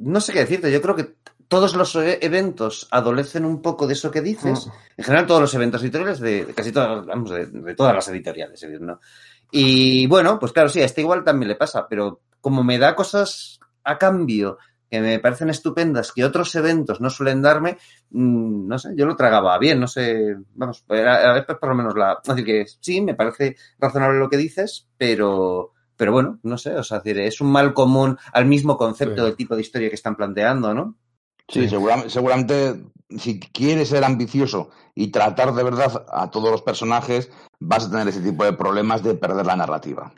No 0.00 0.20
sé 0.20 0.32
qué 0.32 0.40
decirte, 0.40 0.72
yo 0.72 0.80
creo 0.80 0.96
que 0.96 1.14
todos 1.48 1.74
los 1.74 1.94
e- 1.96 2.18
eventos 2.22 2.88
adolecen 2.90 3.44
un 3.44 3.60
poco 3.60 3.86
de 3.86 3.92
eso 3.94 4.10
que 4.10 4.20
dices. 4.20 4.68
En 4.96 5.04
general, 5.04 5.26
todos 5.26 5.40
los 5.40 5.54
eventos 5.54 5.82
editoriales, 5.82 6.20
de, 6.20 6.44
de 6.46 6.54
casi 6.54 6.72
todas, 6.72 7.04
vamos, 7.06 7.30
de, 7.30 7.46
de 7.46 7.74
todas 7.74 7.94
las 7.94 8.08
editoriales, 8.08 8.64
¿no? 8.80 9.00
Y 9.50 10.06
bueno, 10.06 10.38
pues 10.38 10.52
claro, 10.52 10.68
sí, 10.68 10.80
a 10.80 10.84
este 10.84 11.00
igual 11.00 11.24
también 11.24 11.48
le 11.48 11.56
pasa, 11.56 11.86
pero 11.88 12.20
como 12.40 12.62
me 12.62 12.78
da 12.78 12.94
cosas 12.94 13.58
a 13.84 13.98
cambio 13.98 14.58
que 14.88 15.00
me 15.00 15.18
parecen 15.20 15.50
estupendas 15.50 16.12
que 16.12 16.24
otros 16.24 16.54
eventos 16.56 17.00
no 17.00 17.10
suelen 17.10 17.42
darme, 17.42 17.78
mm, 18.10 18.66
no 18.66 18.78
sé, 18.78 18.90
yo 18.96 19.06
lo 19.06 19.14
tragaba 19.16 19.56
bien, 19.58 19.78
no 19.78 19.86
sé, 19.86 20.36
vamos, 20.54 20.84
a, 20.88 21.30
a 21.30 21.34
veces 21.34 21.56
por 21.60 21.68
lo 21.68 21.74
menos 21.76 21.94
la, 21.96 22.18
es 22.22 22.28
decir, 22.28 22.44
que 22.44 22.64
sí, 22.80 23.00
me 23.00 23.14
parece 23.14 23.56
razonable 23.78 24.18
lo 24.18 24.28
que 24.28 24.36
dices, 24.36 24.88
pero, 24.96 25.72
pero 26.00 26.12
bueno, 26.12 26.38
no 26.44 26.56
sé, 26.56 26.74
o 26.74 26.82
sea, 26.82 26.96
es 26.96 27.04
decir, 27.04 27.20
es 27.20 27.42
un 27.42 27.52
mal 27.52 27.74
común 27.74 28.16
al 28.32 28.46
mismo 28.46 28.78
concepto 28.78 29.16
Sí. 29.16 29.26
del 29.26 29.36
tipo 29.36 29.54
de 29.54 29.60
historia 29.60 29.90
que 29.90 29.94
están 29.96 30.16
planteando, 30.16 30.72
¿no? 30.72 30.96
Sí, 31.46 31.64
Sí. 31.64 31.68
seguramente, 31.68 32.08
seguramente 32.10 32.84
si 33.18 33.38
quieres 33.38 33.88
ser 33.90 34.02
ambicioso 34.04 34.70
y 34.94 35.08
tratar 35.08 35.52
de 35.52 35.62
verdad 35.62 36.06
a 36.10 36.30
todos 36.30 36.50
los 36.50 36.62
personajes, 36.62 37.30
vas 37.58 37.86
a 37.86 37.90
tener 37.90 38.08
ese 38.08 38.22
tipo 38.22 38.44
de 38.44 38.54
problemas 38.54 39.02
de 39.02 39.14
perder 39.14 39.44
la 39.44 39.56
narrativa. 39.56 40.10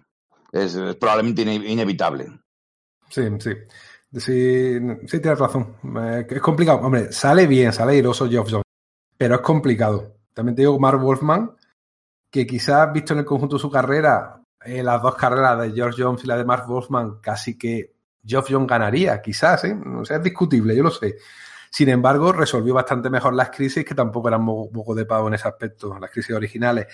Es, 0.52 0.74
es 0.76 0.94
probablemente 0.96 1.42
ine- 1.42 1.66
inevitable. 1.68 2.28
Sí, 3.08 3.22
sí. 3.40 3.50
Sí, 4.14 4.78
sí 5.06 5.20
tienes 5.20 5.38
razón. 5.38 5.76
Eh, 5.98 6.26
es 6.28 6.40
complicado. 6.42 6.78
Hombre, 6.80 7.10
sale 7.12 7.46
bien, 7.46 7.72
sale 7.72 7.92
airoso 7.94 8.28
Geoff 8.28 8.48
Jones, 8.50 8.64
pero 9.16 9.36
es 9.36 9.40
complicado. 9.40 10.16
También 10.34 10.54
te 10.54 10.62
digo 10.62 10.78
Mark 10.78 11.00
Wolfman, 11.00 11.56
que 12.30 12.46
quizás 12.46 12.92
visto 12.92 13.14
en 13.14 13.20
el 13.20 13.24
conjunto 13.24 13.56
de 13.56 13.60
su 13.62 13.70
carrera, 13.70 14.41
eh, 14.64 14.82
las 14.82 15.02
dos 15.02 15.14
carreras 15.14 15.60
de 15.60 15.72
George 15.72 16.02
Jones 16.02 16.24
y 16.24 16.26
la 16.26 16.36
de 16.36 16.44
Mark 16.44 16.66
Wolfman, 16.66 17.20
casi 17.20 17.56
que 17.58 17.92
Geoff 18.24 18.48
Jones 18.50 18.68
ganaría, 18.68 19.20
quizás, 19.20 19.64
¿eh? 19.64 19.76
O 19.96 20.04
sea, 20.04 20.18
es 20.18 20.22
discutible, 20.22 20.76
yo 20.76 20.82
lo 20.82 20.90
sé. 20.90 21.16
Sin 21.70 21.88
embargo, 21.88 22.32
resolvió 22.32 22.74
bastante 22.74 23.08
mejor 23.08 23.32
las 23.32 23.48
crisis, 23.50 23.82
que 23.82 23.94
tampoco 23.94 24.28
eran 24.28 24.42
moco 24.42 24.94
de 24.94 25.06
pavo 25.06 25.28
en 25.28 25.34
ese 25.34 25.48
aspecto, 25.48 25.98
las 25.98 26.10
crisis 26.10 26.36
originales. 26.36 26.86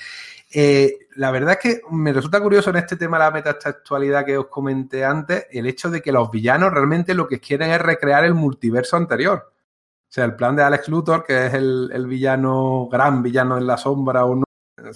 Eh, 0.54 1.08
la 1.16 1.32
verdad 1.32 1.54
es 1.54 1.58
que 1.58 1.80
me 1.90 2.12
resulta 2.12 2.40
curioso 2.40 2.70
en 2.70 2.76
este 2.76 2.96
tema 2.96 3.18
de 3.18 3.24
la 3.24 3.30
metatextualidad 3.32 4.24
que 4.24 4.38
os 4.38 4.46
comenté 4.46 5.04
antes, 5.04 5.48
el 5.50 5.66
hecho 5.66 5.90
de 5.90 6.00
que 6.00 6.12
los 6.12 6.30
villanos 6.30 6.72
realmente 6.72 7.12
lo 7.12 7.26
que 7.26 7.40
quieren 7.40 7.72
es 7.72 7.82
recrear 7.82 8.24
el 8.24 8.34
multiverso 8.34 8.96
anterior. 8.96 9.52
O 9.52 10.10
sea, 10.10 10.24
el 10.24 10.36
plan 10.36 10.54
de 10.54 10.62
Alex 10.62 10.88
Luthor, 10.88 11.24
que 11.24 11.46
es 11.46 11.54
el, 11.54 11.90
el 11.92 12.06
villano, 12.06 12.88
gran 12.88 13.20
villano 13.20 13.58
en 13.58 13.66
la 13.66 13.76
sombra 13.76 14.24
o 14.24 14.36
no, 14.36 14.44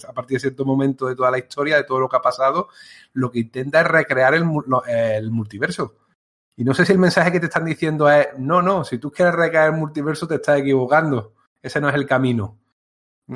a 0.08 0.12
partir 0.12 0.36
de 0.36 0.40
cierto 0.40 0.64
momento 0.64 1.06
de 1.06 1.16
toda 1.16 1.30
la 1.30 1.38
historia, 1.38 1.76
de 1.76 1.84
todo 1.84 2.00
lo 2.00 2.08
que 2.08 2.16
ha 2.16 2.22
pasado, 2.22 2.68
lo 3.12 3.30
que 3.30 3.40
intenta 3.40 3.80
es 3.80 3.86
recrear 3.86 4.34
el, 4.34 4.44
el 4.88 5.30
multiverso. 5.30 5.96
Y 6.56 6.64
no 6.64 6.74
sé 6.74 6.84
si 6.84 6.92
el 6.92 6.98
mensaje 6.98 7.32
que 7.32 7.40
te 7.40 7.46
están 7.46 7.64
diciendo 7.64 8.10
es, 8.10 8.28
no, 8.38 8.60
no, 8.60 8.84
si 8.84 8.98
tú 8.98 9.10
quieres 9.10 9.34
recaer 9.34 9.72
el 9.72 9.78
multiverso 9.78 10.26
te 10.26 10.36
estás 10.36 10.60
equivocando. 10.60 11.34
Ese 11.62 11.80
no 11.80 11.88
es 11.88 11.94
el 11.94 12.06
camino. 12.06 12.58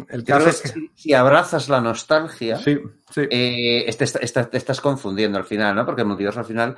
El 0.09 0.25
caso 0.25 0.49
es 0.49 0.61
que 0.61 0.69
si, 0.69 0.91
si, 0.95 1.15
abrazas 1.15 1.69
la 1.69 1.81
nostalgia, 1.81 2.59
sí, 2.59 2.79
sí. 3.11 3.23
Eh, 3.31 3.95
te, 3.97 4.07
te, 4.07 4.45
te, 4.45 4.57
estás 4.57 4.81
confundiendo 4.81 5.39
al 5.39 5.45
final, 5.45 5.75
¿no? 5.75 5.87
Porque 5.87 6.03
el 6.03 6.09
multiverso 6.09 6.41
al 6.41 6.47
final 6.47 6.77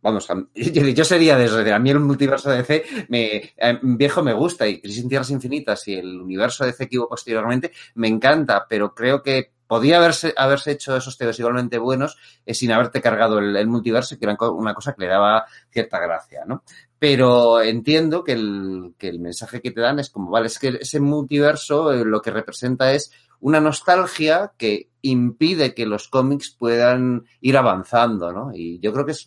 vamos, 0.00 0.28
yo 0.54 1.04
sería 1.04 1.36
desde 1.36 1.72
a 1.72 1.78
mí 1.78 1.90
el 1.90 2.00
multiverso 2.00 2.50
de 2.50 2.56
DC 2.58 2.84
me, 3.08 3.54
eh, 3.56 3.78
viejo 3.82 4.22
me 4.22 4.32
gusta 4.32 4.66
y 4.66 4.80
Crisis 4.80 5.02
en 5.02 5.08
Tierras 5.08 5.30
Infinitas 5.30 5.86
y 5.88 5.94
el 5.94 6.20
universo 6.20 6.64
de 6.64 6.70
DC 6.70 6.88
que 6.88 6.98
hubo 6.98 7.08
posteriormente 7.08 7.72
me 7.94 8.08
encanta, 8.08 8.66
pero 8.68 8.94
creo 8.94 9.22
que 9.22 9.52
podía 9.66 9.96
haberse, 9.96 10.34
haberse 10.36 10.72
hecho 10.72 10.96
esos 10.96 11.16
teos 11.16 11.38
igualmente 11.38 11.78
buenos 11.78 12.16
eh, 12.44 12.54
sin 12.54 12.72
haberte 12.72 13.00
cargado 13.00 13.38
el, 13.38 13.56
el, 13.56 13.66
multiverso, 13.66 14.18
que 14.18 14.24
era 14.24 14.36
una 14.50 14.74
cosa 14.74 14.92
que 14.94 15.02
le 15.02 15.08
daba 15.08 15.46
cierta 15.70 15.98
gracia, 15.98 16.44
¿no? 16.46 16.62
Pero 16.98 17.60
entiendo 17.60 18.24
que 18.24 18.32
el, 18.32 18.94
que 18.98 19.08
el 19.08 19.20
mensaje 19.20 19.60
que 19.60 19.70
te 19.70 19.80
dan 19.80 19.98
es 19.98 20.10
como, 20.10 20.30
vale, 20.30 20.46
es 20.46 20.58
que 20.58 20.78
ese 20.80 21.00
multiverso 21.00 21.92
eh, 21.92 22.04
lo 22.04 22.22
que 22.22 22.30
representa 22.30 22.92
es 22.92 23.10
una 23.40 23.60
nostalgia 23.60 24.52
que 24.56 24.90
impide 25.02 25.74
que 25.74 25.84
los 25.84 26.08
cómics 26.08 26.56
puedan 26.58 27.26
ir 27.42 27.58
avanzando, 27.58 28.32
¿no? 28.32 28.52
Y 28.54 28.78
yo 28.78 28.92
creo 28.92 29.04
que 29.04 29.12
es 29.12 29.26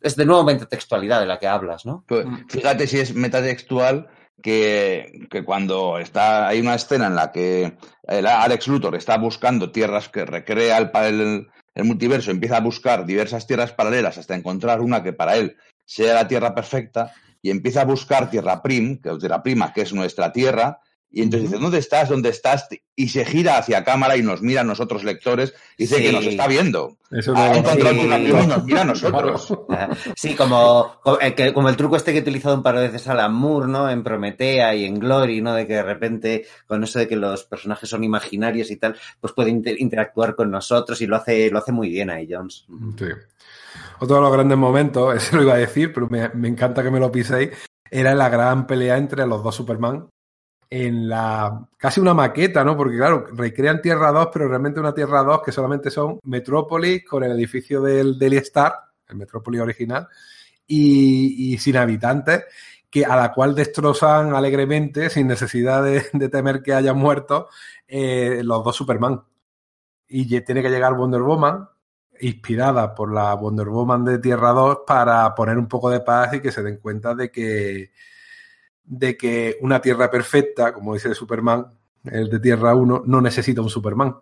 es 0.00 0.16
de 0.16 0.24
nuevo 0.24 0.44
metatextualidad 0.44 1.20
de 1.20 1.26
la 1.26 1.38
que 1.38 1.46
hablas, 1.46 1.86
¿no? 1.86 2.04
Pues, 2.06 2.26
fíjate 2.48 2.86
si 2.86 3.00
es 3.00 3.14
metatextual 3.14 4.08
que, 4.42 5.26
que, 5.30 5.44
cuando 5.44 5.98
está 5.98 6.48
hay 6.48 6.60
una 6.60 6.74
escena 6.74 7.08
en 7.08 7.16
la 7.16 7.32
que 7.32 7.76
el 8.06 8.26
Alex 8.26 8.68
Luthor 8.68 8.94
está 8.94 9.18
buscando 9.18 9.72
tierras 9.72 10.08
que 10.08 10.24
recrea 10.24 10.78
el, 10.78 10.90
el, 10.94 11.48
el, 11.74 11.84
multiverso, 11.84 12.30
empieza 12.30 12.58
a 12.58 12.60
buscar 12.60 13.04
diversas 13.04 13.46
tierras 13.46 13.72
paralelas 13.72 14.18
hasta 14.18 14.34
encontrar 14.34 14.80
una 14.80 15.02
que 15.02 15.12
para 15.12 15.36
él 15.36 15.56
sea 15.84 16.14
la 16.14 16.28
tierra 16.28 16.54
perfecta 16.54 17.12
y 17.42 17.50
empieza 17.50 17.82
a 17.82 17.84
buscar 17.84 18.30
tierra 18.30 18.62
prim, 18.62 19.00
que 19.00 19.10
tierra 19.16 19.42
prima, 19.42 19.72
que 19.72 19.82
es 19.82 19.92
nuestra 19.92 20.32
tierra, 20.32 20.80
y 21.10 21.22
entonces 21.22 21.50
dice, 21.50 21.62
¿dónde 21.62 21.78
estás? 21.78 22.10
¿Dónde 22.10 22.28
estás? 22.28 22.68
Y 22.94 23.08
se 23.08 23.24
gira 23.24 23.56
hacia 23.56 23.82
cámara 23.82 24.16
y 24.16 24.22
nos 24.22 24.42
mira 24.42 24.60
a 24.60 24.64
nosotros 24.64 25.04
lectores 25.04 25.54
y 25.78 25.84
dice 25.84 25.96
sí. 25.96 26.02
que 26.02 26.12
nos 26.12 26.26
está 26.26 26.46
viendo. 26.46 26.98
Eso 27.10 27.34
ha 27.34 27.48
no, 27.48 27.54
encontrado 27.54 27.94
sí. 27.94 28.00
una 28.04 28.18
y 28.18 28.46
nos 28.46 28.64
mira 28.64 28.82
a 28.82 28.84
nosotros. 28.84 29.54
Sí, 30.16 30.34
como, 30.34 30.98
como, 31.02 31.18
eh, 31.20 31.52
como, 31.54 31.68
el 31.68 31.76
truco 31.76 31.96
este 31.96 32.12
que 32.12 32.18
he 32.18 32.22
utilizado 32.22 32.54
un 32.54 32.62
par 32.62 32.76
de 32.76 32.88
veces 32.88 33.08
Alan 33.08 33.32
Moore, 33.32 33.68
¿no? 33.68 33.88
En 33.88 34.02
Prometea 34.02 34.74
y 34.74 34.84
en 34.84 34.98
Glory, 34.98 35.40
¿no? 35.40 35.54
De 35.54 35.66
que 35.66 35.74
de 35.74 35.82
repente, 35.82 36.46
con 36.66 36.84
eso 36.84 36.98
de 36.98 37.08
que 37.08 37.16
los 37.16 37.44
personajes 37.44 37.88
son 37.88 38.04
imaginarios 38.04 38.70
y 38.70 38.76
tal, 38.76 38.96
pues 39.20 39.32
puede 39.32 39.50
inter 39.50 39.80
interactuar 39.80 40.34
con 40.34 40.50
nosotros 40.50 41.00
y 41.00 41.06
lo 41.06 41.16
hace, 41.16 41.50
lo 41.50 41.58
hace 41.58 41.72
muy 41.72 41.88
bien 41.88 42.10
ahí, 42.10 42.28
Jones. 42.30 42.66
Sí. 42.98 43.06
Otro 44.00 44.16
de 44.16 44.22
los 44.22 44.32
grandes 44.32 44.58
momentos, 44.58 45.16
eso 45.22 45.36
lo 45.36 45.42
iba 45.42 45.54
a 45.54 45.58
decir, 45.58 45.92
pero 45.92 46.08
me, 46.08 46.28
me 46.30 46.48
encanta 46.48 46.82
que 46.82 46.90
me 46.90 47.00
lo 47.00 47.10
piséis, 47.10 47.50
era 47.90 48.14
la 48.14 48.28
gran 48.28 48.66
pelea 48.66 48.98
entre 48.98 49.26
los 49.26 49.42
dos 49.42 49.54
Superman, 49.54 50.08
en 50.70 51.08
la 51.08 51.66
casi 51.76 52.00
una 52.00 52.14
maqueta, 52.14 52.64
¿no? 52.64 52.76
Porque 52.76 52.96
claro, 52.96 53.26
recrean 53.32 53.80
Tierra 53.80 54.12
2, 54.12 54.28
pero 54.32 54.48
realmente 54.48 54.80
una 54.80 54.94
Tierra 54.94 55.22
2 55.22 55.42
que 55.42 55.52
solamente 55.52 55.90
son 55.90 56.18
Metrópolis 56.24 57.04
con 57.06 57.24
el 57.24 57.32
edificio 57.32 57.80
del 57.80 58.18
Daily 58.18 58.36
Star, 58.38 58.74
el 59.08 59.16
Metrópolis 59.16 59.60
original, 59.60 60.08
y, 60.66 61.54
y, 61.54 61.58
sin 61.58 61.78
habitantes, 61.78 62.44
que 62.90 63.04
a 63.04 63.16
la 63.16 63.32
cual 63.32 63.54
destrozan 63.54 64.34
alegremente, 64.34 65.08
sin 65.08 65.26
necesidad 65.26 65.82
de, 65.82 66.04
de 66.12 66.28
temer 66.28 66.62
que 66.62 66.74
hayan 66.74 66.98
muerto, 66.98 67.48
eh, 67.86 68.42
los 68.44 68.62
dos 68.62 68.76
Superman. 68.76 69.22
Y 70.08 70.40
tiene 70.40 70.62
que 70.62 70.70
llegar 70.70 70.94
Wonder 70.94 71.22
Woman, 71.22 71.68
inspirada 72.20 72.94
por 72.94 73.12
la 73.12 73.34
Wonder 73.34 73.68
Woman 73.68 74.04
de 74.04 74.18
Tierra 74.18 74.50
2, 74.50 74.78
para 74.86 75.34
poner 75.34 75.58
un 75.58 75.68
poco 75.68 75.90
de 75.90 76.00
paz 76.00 76.34
y 76.34 76.40
que 76.40 76.52
se 76.52 76.62
den 76.62 76.78
cuenta 76.78 77.14
de 77.14 77.30
que 77.30 77.90
de 78.88 79.16
que 79.16 79.58
una 79.60 79.80
Tierra 79.80 80.10
perfecta, 80.10 80.72
como 80.72 80.94
dice 80.94 81.14
Superman, 81.14 81.66
el 82.04 82.30
de 82.30 82.40
Tierra 82.40 82.74
1, 82.74 83.02
no 83.06 83.20
necesita 83.20 83.60
un 83.60 83.68
Superman. 83.68 84.16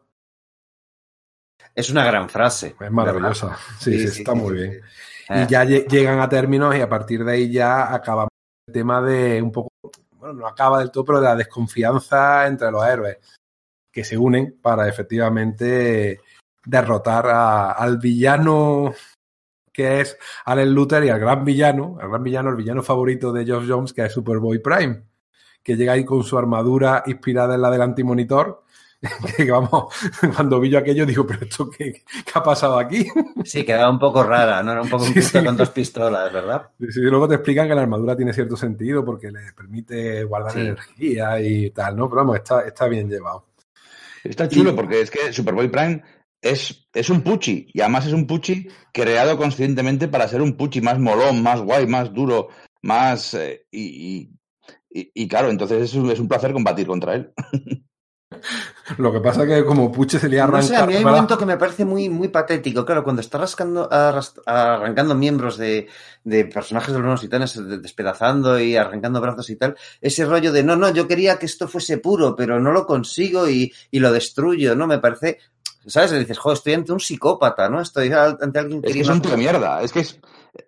Es 1.74 1.90
una 1.90 2.04
gran 2.04 2.28
frase. 2.28 2.74
Es 2.80 2.90
maravillosa. 2.90 3.56
Sí, 3.78 3.92
sí, 3.98 4.08
sí, 4.08 4.18
está 4.20 4.32
sí, 4.32 4.38
muy 4.38 4.54
bien. 4.54 4.80
Y 5.28 5.46
ya 5.46 5.64
llegan 5.64 6.20
a 6.20 6.28
términos 6.28 6.74
y 6.76 6.80
a 6.80 6.88
partir 6.88 7.24
de 7.24 7.32
ahí 7.32 7.52
ya 7.52 7.92
acabamos 7.92 8.30
el 8.66 8.74
tema 8.74 9.00
de 9.02 9.42
un 9.42 9.52
poco, 9.52 9.70
bueno, 10.12 10.34
no 10.34 10.46
acaba 10.46 10.78
del 10.78 10.90
todo, 10.90 11.04
pero 11.04 11.20
de 11.20 11.26
la 11.26 11.36
desconfianza 11.36 12.46
entre 12.46 12.70
los 12.70 12.84
héroes 12.84 13.18
que 13.92 14.04
se 14.04 14.16
unen 14.16 14.58
para 14.60 14.88
efectivamente 14.88 16.20
derrotar 16.64 17.26
a, 17.28 17.72
al 17.72 17.98
villano 17.98 18.92
que 19.76 20.00
es 20.00 20.16
Alan 20.46 20.72
Luther 20.72 21.04
y 21.04 21.10
al 21.10 21.20
gran 21.20 21.44
villano, 21.44 21.98
el 22.00 22.08
gran 22.08 22.22
villano, 22.22 22.48
el 22.48 22.56
villano 22.56 22.82
favorito 22.82 23.30
de 23.30 23.44
Geoff 23.44 23.66
Jones, 23.68 23.92
que 23.92 24.06
es 24.06 24.12
Superboy 24.12 24.58
Prime, 24.58 25.02
que 25.62 25.76
llega 25.76 25.92
ahí 25.92 26.04
con 26.04 26.24
su 26.24 26.38
armadura 26.38 27.02
inspirada 27.06 27.54
en 27.54 27.60
la 27.62 27.70
del 27.70 27.82
antimonitor. 27.82 28.64
Que 29.36 29.50
vamos, 29.50 29.94
cuando 30.34 30.58
vi 30.58 30.70
yo 30.70 30.78
aquello 30.78 31.04
digo, 31.04 31.26
pero 31.26 31.44
esto 31.44 31.70
qué, 31.70 31.92
qué 31.92 32.32
ha 32.32 32.42
pasado 32.42 32.78
aquí? 32.78 33.06
Sí, 33.44 33.62
quedaba 33.62 33.90
un 33.90 33.98
poco 33.98 34.22
rara, 34.24 34.62
¿no? 34.62 34.72
Era 34.72 34.80
un 34.80 34.88
poco 34.88 35.04
un 35.04 35.12
sí, 35.12 35.20
sí. 35.20 35.44
con 35.44 35.54
dos 35.54 35.68
pistolas, 35.68 36.32
¿verdad? 36.32 36.70
Sí, 36.88 37.02
luego 37.02 37.28
te 37.28 37.34
explican 37.34 37.68
que 37.68 37.74
la 37.74 37.82
armadura 37.82 38.16
tiene 38.16 38.32
cierto 38.32 38.56
sentido 38.56 39.04
porque 39.04 39.30
le 39.30 39.52
permite 39.52 40.24
guardar 40.24 40.52
sí. 40.52 40.60
energía 40.60 41.40
y 41.40 41.70
tal, 41.70 41.94
¿no? 41.94 42.08
Pero 42.08 42.22
vamos, 42.22 42.36
está, 42.36 42.62
está 42.62 42.88
bien 42.88 43.10
llevado. 43.10 43.44
Está 44.24 44.48
chulo 44.48 44.70
y... 44.70 44.72
porque 44.72 45.02
es 45.02 45.10
que 45.10 45.32
Superboy 45.32 45.68
Prime 45.68 46.02
es, 46.40 46.88
es 46.92 47.10
un 47.10 47.22
puchi 47.22 47.68
y 47.72 47.80
además 47.80 48.06
es 48.06 48.12
un 48.12 48.26
puchi 48.26 48.68
creado 48.92 49.36
conscientemente 49.36 50.08
para 50.08 50.28
ser 50.28 50.42
un 50.42 50.56
puchi 50.56 50.80
más 50.80 50.98
molón, 50.98 51.42
más 51.42 51.60
guay, 51.60 51.86
más 51.86 52.12
duro, 52.12 52.48
más... 52.82 53.34
Eh, 53.34 53.66
y, 53.70 54.30
y, 54.90 55.12
y, 55.14 55.28
claro, 55.28 55.50
entonces 55.50 55.82
es 55.82 55.94
un, 55.94 56.10
es 56.10 56.18
un 56.18 56.28
placer 56.28 56.52
combatir 56.52 56.86
contra 56.86 57.14
él. 57.14 57.32
Lo 58.98 59.12
que 59.12 59.20
pasa 59.20 59.42
es 59.42 59.48
que 59.48 59.64
como 59.64 59.90
Puche 59.90 60.18
se 60.18 60.28
le 60.28 60.40
arranca... 60.40 60.60
No 60.60 60.66
sé, 60.66 60.76
a 60.76 60.86
mí 60.86 60.94
hay 60.94 61.04
un 61.04 61.10
momento 61.10 61.38
que 61.38 61.46
me 61.46 61.56
parece 61.56 61.84
muy, 61.84 62.08
muy 62.08 62.28
patético. 62.28 62.84
Claro, 62.84 63.02
cuando 63.02 63.20
está 63.20 63.38
rascando, 63.38 63.88
arrancando 63.90 65.14
miembros 65.14 65.56
de, 65.56 65.88
de 66.24 66.44
personajes 66.44 66.88
de 66.88 66.94
los 66.94 67.04
nuevos 67.04 67.20
titanes, 67.20 67.60
despedazando 67.82 68.58
y 68.60 68.76
arrancando 68.76 69.20
brazos 69.20 69.50
y 69.50 69.56
tal, 69.56 69.76
ese 70.00 70.24
rollo 70.24 70.52
de 70.52 70.62
no, 70.62 70.76
no, 70.76 70.92
yo 70.92 71.08
quería 71.08 71.38
que 71.38 71.46
esto 71.46 71.68
fuese 71.68 71.98
puro, 71.98 72.36
pero 72.36 72.60
no 72.60 72.72
lo 72.72 72.86
consigo 72.86 73.48
y, 73.48 73.72
y 73.90 73.98
lo 73.98 74.12
destruyo, 74.12 74.74
¿no? 74.76 74.86
Me 74.86 74.98
parece 74.98 75.38
¿sabes? 75.86 76.12
Y 76.12 76.18
dices, 76.18 76.38
joder, 76.38 76.56
estoy 76.56 76.72
ante 76.74 76.92
un 76.92 77.00
psicópata, 77.00 77.68
¿no? 77.68 77.80
Estoy 77.80 78.12
ante 78.12 78.58
alguien 78.58 78.82
que... 78.82 78.88
Es 78.88 78.94
que 78.94 79.00
es 79.00 79.08
un 79.08 79.22
tío 79.22 79.36
mierda, 79.36 79.82
es 79.82 79.92
que 79.92 80.00
es, 80.00 80.20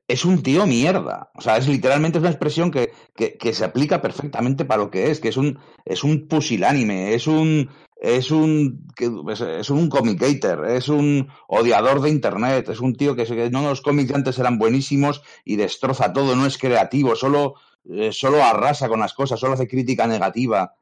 es 0.07 0.25
un 0.25 0.43
tío 0.43 0.67
mierda. 0.67 1.31
O 1.35 1.41
sea, 1.41 1.57
es 1.57 1.69
literalmente 1.69 2.19
una 2.19 2.31
expresión 2.31 2.71
que, 2.71 2.93
que, 3.15 3.37
que, 3.37 3.53
se 3.53 3.65
aplica 3.65 4.01
perfectamente 4.01 4.65
para 4.65 4.83
lo 4.83 4.91
que 4.91 5.11
es, 5.11 5.21
que 5.21 5.29
es 5.29 5.37
un, 5.37 5.59
es 5.85 6.05
un 6.05 6.29
pusilánime, 6.29 7.15
es 7.15 7.27
un, 7.27 7.71
es 8.01 8.31
un, 8.31 8.87
es 8.99 9.71
un 9.71 9.89
comicator, 9.89 10.71
es 10.71 10.89
un 10.89 11.29
odiador 11.49 12.01
de 12.01 12.11
internet, 12.11 12.69
es 12.69 12.81
un 12.81 12.95
tío 12.95 13.17
que, 13.17 13.51
no 13.51 13.63
los 13.63 13.83
cómics 13.83 14.09
de 14.09 14.15
antes 14.15 14.39
eran 14.39 14.59
buenísimos 14.59 15.23
y 15.45 15.57
destroza 15.57 16.13
todo, 16.13 16.37
no 16.37 16.47
es 16.47 16.59
creativo, 16.59 17.17
solo, 17.17 17.55
eh, 17.91 18.13
solo 18.13 18.43
arrasa 18.43 18.89
con 18.89 19.01
las 19.01 19.15
cosas, 19.15 19.41
solo 19.41 19.55
hace 19.55 19.67
crítica 19.67 20.07
negativa. 20.07 20.75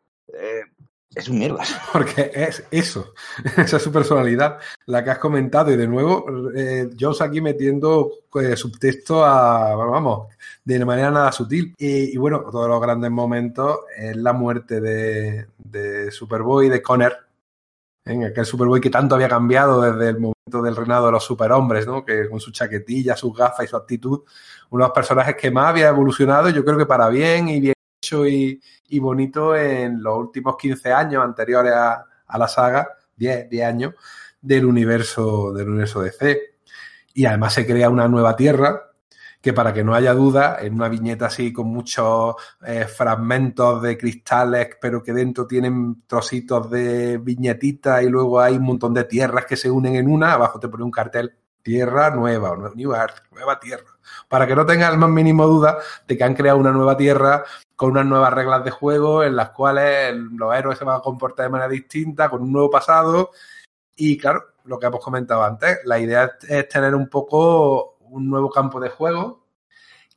Es 1.17 1.31
un 1.31 1.39
mierda. 1.39 1.65
Porque 1.93 2.31
es 2.35 2.63
eso, 2.71 3.15
esa 3.57 3.79
es 3.79 3.83
su 3.83 3.91
personalidad, 3.91 4.59
la 4.85 5.03
que 5.03 5.11
has 5.11 5.19
comentado. 5.19 5.73
Y 5.73 5.77
de 5.77 5.89
nuevo, 5.89 6.27
eh, 6.55 6.91
Jones 6.99 7.23
aquí 7.23 7.41
metiendo 7.41 8.11
eh, 8.35 8.55
subtexto 8.55 9.25
a, 9.25 9.75
vamos, 9.75 10.29
de 10.63 10.85
manera 10.85 11.11
nada 11.11 11.33
sutil. 11.33 11.75
Y, 11.79 12.15
y, 12.15 12.17
bueno, 12.19 12.45
todos 12.53 12.69
los 12.69 12.81
grandes 12.83 13.11
momentos 13.11 13.79
es 13.97 14.15
la 14.15 14.35
muerte 14.35 14.83
de, 14.83 15.47
de 15.57 16.11
Superboy, 16.11 16.69
de 16.69 16.83
Conner, 16.83 17.17
en 18.05 18.25
aquel 18.25 18.45
Superboy 18.45 18.81
que 18.83 18.91
tanto 18.91 19.15
había 19.15 19.29
cambiado 19.29 19.81
desde 19.81 20.11
el 20.11 20.19
momento 20.21 20.63
del 20.63 20.77
reinado 20.77 21.07
de 21.07 21.13
los 21.13 21.25
superhombres, 21.25 21.87
¿no? 21.87 22.05
Que 22.05 22.29
con 22.29 22.41
su 22.41 22.53
chaquetilla, 22.53 23.17
sus 23.17 23.35
gafas 23.35 23.65
y 23.65 23.69
su 23.69 23.77
actitud, 23.77 24.21
uno 24.69 24.85
de 24.85 24.89
los 24.89 24.95
personajes 24.95 25.35
que 25.35 25.51
más 25.51 25.71
había 25.71 25.89
evolucionado, 25.89 26.51
yo 26.51 26.63
creo 26.63 26.77
que 26.77 26.87
para 26.87 27.09
bien 27.09 27.49
y 27.49 27.59
bien 27.59 27.76
y, 28.13 28.61
y, 28.89 28.99
bonito 28.99 29.57
en 29.57 30.03
los 30.03 30.19
últimos 30.19 30.57
15 30.57 30.93
años 30.93 31.25
anteriores 31.25 31.73
a, 31.73 32.05
a, 32.27 32.39
la 32.39 32.49
saga, 32.49 32.89
10, 33.17 33.51
10 33.51 33.67
años, 33.67 33.95
del 34.41 34.65
universo, 34.65 35.53
del 35.53 35.69
universo 35.69 36.03
DC. 36.03 36.41
Y 37.15 37.27
además 37.27 37.55
se 37.55 37.67
crea 37.67 37.91
una 37.91 38.09
nueva 38.09 38.37
tierra 38.37 38.87
que 39.47 39.53
para 39.53 39.73
que 39.73 39.85
no 39.85 39.95
haya 39.95 40.13
duda, 40.13 40.59
en 40.61 40.75
una 40.75 40.89
viñeta 40.89 41.27
así 41.27 41.53
con 41.53 41.69
muchos 41.69 42.35
eh, 42.67 42.85
fragmentos 42.85 43.81
de 43.81 43.97
cristales, 43.97 44.71
pero 44.81 45.01
que 45.03 45.13
dentro 45.13 45.47
tienen 45.47 46.03
trocitos 46.07 46.69
de 46.69 47.19
viñetitas 47.19 48.03
y 48.03 48.09
luego 48.09 48.41
hay 48.41 48.57
un 48.57 48.65
montón 48.65 48.93
de 48.93 49.05
tierras 49.05 49.47
que 49.47 49.57
se 49.57 49.71
unen 49.71 49.95
en 49.95 50.09
una, 50.09 50.33
abajo 50.33 50.59
te 50.59 50.69
pone 50.69 50.83
un 50.83 50.91
cartel, 50.91 51.33
tierra 51.63 52.11
nueva, 52.11 52.57
New 52.75 52.93
Earth, 52.93 53.19
nueva 53.31 53.61
tierra. 53.61 53.96
Para 54.29 54.47
que 54.47 54.57
no 54.57 54.67
tengas 54.67 54.93
el 54.93 54.99
más 54.99 55.11
mínimo 55.11 55.47
duda 55.47 55.79
de 56.07 56.17
que 56.17 56.25
han 56.25 56.35
creado 56.35 56.59
una 56.59 56.73
nueva 56.73 56.97
tierra 56.97 57.45
con 57.75 57.91
unas 57.91 58.07
nuevas 58.07 58.33
reglas 58.33 58.65
de 58.65 58.71
juego 58.71 59.23
en 59.23 59.37
las 59.37 59.51
cuales 59.51 60.15
los 60.15 60.55
héroes 60.55 60.79
se 60.79 60.85
van 60.85 60.97
a 60.97 61.03
comportar 61.03 61.47
de 61.47 61.51
manera 61.51 61.69
distinta, 61.69 62.29
con 62.29 62.43
un 62.43 62.53
nuevo 62.53 62.71
pasado. 62.71 63.31
Y 63.95 64.17
claro, 64.19 64.45
lo 64.65 64.79
que 64.79 64.87
hemos 64.87 65.05
comentado 65.05 65.43
antes, 65.43 65.81
la 65.85 65.99
idea 65.99 66.37
es 66.49 66.69
tener 66.69 66.95
un 66.95 67.09
poco 67.09 67.97
un 68.01 68.29
nuevo 68.29 68.51
campo 68.51 68.81
de 68.81 68.89
juego 68.89 69.47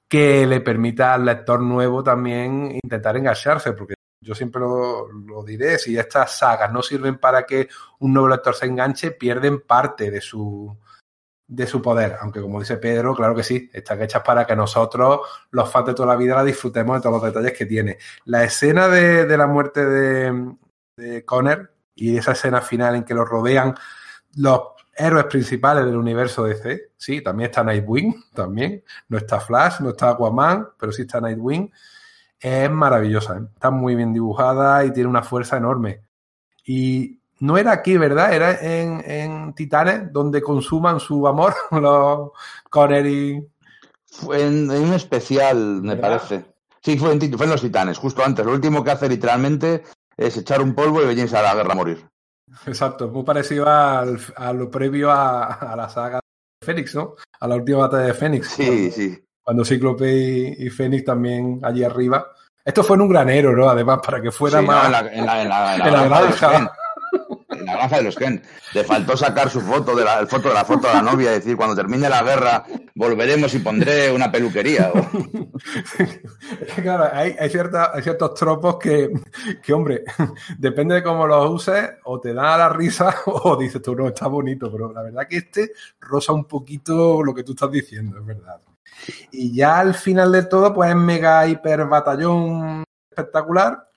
que 0.08 0.48
le 0.48 0.62
permita 0.62 1.14
al 1.14 1.26
lector 1.26 1.62
nuevo 1.62 2.04
también 2.04 2.78
intentar 2.84 3.16
engancharse, 3.16 3.74
porque 3.74 3.94
yo 4.22 4.34
siempre 4.34 4.60
lo, 4.60 5.08
lo, 5.12 5.44
diré, 5.44 5.78
si 5.78 5.98
estas 5.98 6.38
sagas 6.38 6.72
no 6.72 6.82
sirven 6.82 7.20
para 7.20 7.46
que 7.46 7.70
un 8.00 8.14
nuevo 8.14 8.28
lector 8.28 8.56
se 8.56 8.66
enganche, 8.66 9.12
pierden 9.12 9.62
parte 9.62 10.10
de 10.10 10.20
su, 10.20 10.76
de 11.50 11.66
su 11.66 11.82
poder. 11.82 12.16
Aunque 12.22 12.42
como 12.42 12.60
dice 12.60 12.78
Pedro, 12.78 13.16
claro 13.16 13.36
que 13.36 13.44
sí, 13.44 13.70
están 13.74 14.02
hechas 14.02 14.22
para 14.24 14.46
que 14.46 14.56
nosotros, 14.56 15.22
los 15.52 15.70
fans 15.70 15.88
de 15.88 15.94
toda 15.96 16.10
la 16.10 16.16
vida, 16.16 16.36
la 16.36 16.44
disfrutemos 16.44 16.96
de 16.96 17.02
todos 17.02 17.16
los 17.16 17.34
detalles 17.34 17.58
que 17.58 17.66
tiene. 17.66 17.98
La 18.26 18.44
escena 18.44 18.88
de, 18.88 19.26
de 19.26 19.38
la 19.38 19.48
muerte 19.48 19.84
de, 19.84 20.54
de 20.96 21.26
Connor 21.26 21.74
y 21.96 22.16
esa 22.16 22.34
escena 22.34 22.62
final 22.62 22.96
en 22.96 23.04
que 23.04 23.16
lo 23.16 23.26
rodean 23.26 23.76
los 24.36 24.62
héroes 24.96 25.26
principales 25.26 25.86
del 25.86 25.98
universo 25.98 26.44
DC. 26.44 26.92
Sí, 26.96 27.22
también 27.22 27.50
está 27.50 27.64
Nightwing, 27.64 28.26
también. 28.34 28.84
No 29.08 29.18
está 29.18 29.40
Flash, 29.40 29.80
no 29.80 29.90
está 29.90 30.12
Aquaman, 30.12 30.70
pero 30.78 30.92
sí 30.92 31.02
está 31.02 31.20
Nightwing. 31.20 31.72
Es 32.40 32.70
maravillosa, 32.70 33.38
¿eh? 33.38 33.42
está 33.54 33.72
muy 33.72 33.96
bien 33.96 34.14
dibujada 34.14 34.86
y 34.86 34.94
tiene 34.94 35.10
una 35.10 35.24
fuerza 35.24 35.58
enorme. 35.58 36.04
Y 36.64 37.19
no 37.40 37.58
era 37.58 37.72
aquí, 37.72 37.98
¿verdad? 37.98 38.34
Era 38.34 38.60
en, 38.62 39.04
en 39.10 39.54
Titanes, 39.54 40.12
donde 40.12 40.42
consuman 40.42 41.00
su 41.00 41.28
amor 41.28 41.54
los 41.72 42.32
Conner 42.70 43.06
y... 43.06 43.48
Fue 44.12 44.42
en, 44.46 44.70
en 44.72 44.84
un 44.84 44.94
especial, 44.94 45.82
me 45.82 45.96
¿Verdad? 45.96 46.18
parece. 46.20 46.46
Sí, 46.82 46.98
fue 46.98 47.12
en, 47.12 47.20
fue 47.38 47.46
en 47.46 47.52
Los 47.52 47.62
Titanes, 47.62 47.98
justo 47.98 48.24
antes. 48.24 48.46
Lo 48.46 48.54
último 48.54 48.84
que 48.84 48.92
hace 48.92 49.08
literalmente 49.08 49.84
es 50.18 50.36
echar 50.38 50.62
un 50.62 50.74
polvo 50.74 51.02
y 51.02 51.06
venirse 51.06 51.38
a 51.38 51.42
la 51.42 51.54
guerra 51.56 51.74
a 51.74 51.76
morir. 51.76 52.06
Exacto, 52.66 53.10
muy 53.10 53.24
parecido 53.24 53.68
al, 53.70 54.20
a 54.36 54.54
lo 54.54 54.72
previo 54.72 55.12
a, 55.12 55.54
a 55.54 55.76
la 55.76 55.88
saga 55.90 56.16
de 56.62 56.66
Fénix, 56.66 56.96
¿no? 56.96 57.16
A 57.40 57.48
la 57.48 57.56
última 57.56 57.80
batalla 57.80 58.06
de 58.08 58.14
Fénix. 58.14 58.48
Sí, 58.48 58.90
sí. 58.92 59.24
cuando 59.44 59.64
Cíclope 59.64 60.12
y, 60.12 60.66
y 60.66 60.70
Fénix 60.70 61.06
también 61.06 61.60
allí 61.64 61.84
arriba. 61.84 62.32
Esto 62.66 62.84
fue 62.84 62.96
en 62.96 63.02
un 63.04 63.10
granero, 63.10 63.56
¿no? 63.56 63.70
Además, 63.70 64.00
para 64.04 64.22
que 64.22 64.32
fuera 64.32 64.60
Sí, 64.60 64.66
no, 64.66 64.72
más. 64.72 64.86
en, 64.86 64.92
la, 64.92 65.00
en, 65.00 65.26
la, 65.26 65.42
en, 65.44 65.50
la, 65.50 65.74
en 65.76 65.80
la 65.80 65.88
en 65.88 65.94
la 65.94 66.04
granja 66.08 66.72
la 67.64 67.74
granja 67.74 67.98
de 67.98 68.04
los 68.04 68.16
Ken. 68.16 68.42
Le 68.74 68.84
faltó 68.84 69.16
sacar 69.18 69.50
su 69.50 69.62
foto 69.62 69.96
de 69.96 70.04
la, 70.06 70.26
foto 70.28 70.50
de 70.50 70.54
la 70.56 70.66
foto 70.66 70.88
de 70.88 70.94
la 70.94 71.02
novia 71.02 71.32
y 71.32 71.36
decir, 71.36 71.56
cuando 71.58 71.76
termine 71.76 72.10
la 72.10 72.24
guerra, 72.24 72.64
volveremos 72.96 73.54
y 73.54 73.60
pondré 73.60 74.12
una 74.12 74.32
peluquería. 74.32 74.92
O- 74.94 75.10
claro, 76.82 77.10
hay, 77.14 77.36
hay, 77.40 77.50
cierta- 77.50 77.92
hay 77.94 78.02
ciertos 78.04 78.34
tropos 78.34 78.78
que, 78.78 79.10
que, 79.62 79.74
hombre, 79.74 80.04
depende 80.58 80.96
de 80.96 81.04
cómo 81.04 81.28
los 81.28 81.50
uses, 81.50 81.90
o 82.06 82.20
te 82.20 82.34
da 82.34 82.58
la 82.58 82.70
risa 82.70 83.16
o 83.26 83.56
dices 83.58 83.82
tú, 83.82 83.96
no, 83.96 84.08
está 84.08 84.28
bonito, 84.28 84.72
pero 84.72 84.92
la 84.94 85.02
verdad 85.04 85.28
que 85.28 85.38
este 85.38 85.72
rosa 86.00 86.34
un 86.34 86.46
poquito 86.46 87.24
lo 87.24 87.34
que 87.34 87.44
tú 87.44 87.52
estás 87.54 87.72
diciendo, 87.72 88.20
es 88.20 88.26
verdad. 88.26 88.60
Y 89.32 89.56
ya 89.56 89.80
al 89.80 89.94
final 89.94 90.32
de 90.32 90.44
todo, 90.44 90.74
pues 90.74 90.90
es 90.90 90.96
mega 90.96 91.48
hiper 91.48 91.86
batallón 91.86 92.84
espectacular, 93.10 93.88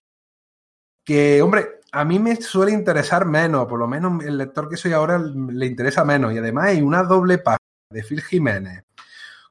que, 1.04 1.42
hombre, 1.42 1.80
a 1.92 2.04
mí 2.06 2.18
me 2.18 2.36
suele 2.36 2.72
interesar 2.72 3.26
menos, 3.26 3.66
por 3.66 3.78
lo 3.78 3.86
menos 3.86 4.24
el 4.24 4.38
lector 4.38 4.68
que 4.68 4.78
soy 4.78 4.92
ahora 4.92 5.18
le 5.18 5.66
interesa 5.66 6.04
menos, 6.04 6.32
y 6.32 6.38
además 6.38 6.68
hay 6.68 6.80
una 6.80 7.02
doble 7.02 7.38
página 7.38 7.58
de 7.90 8.02
Phil 8.02 8.22
Jiménez 8.22 8.84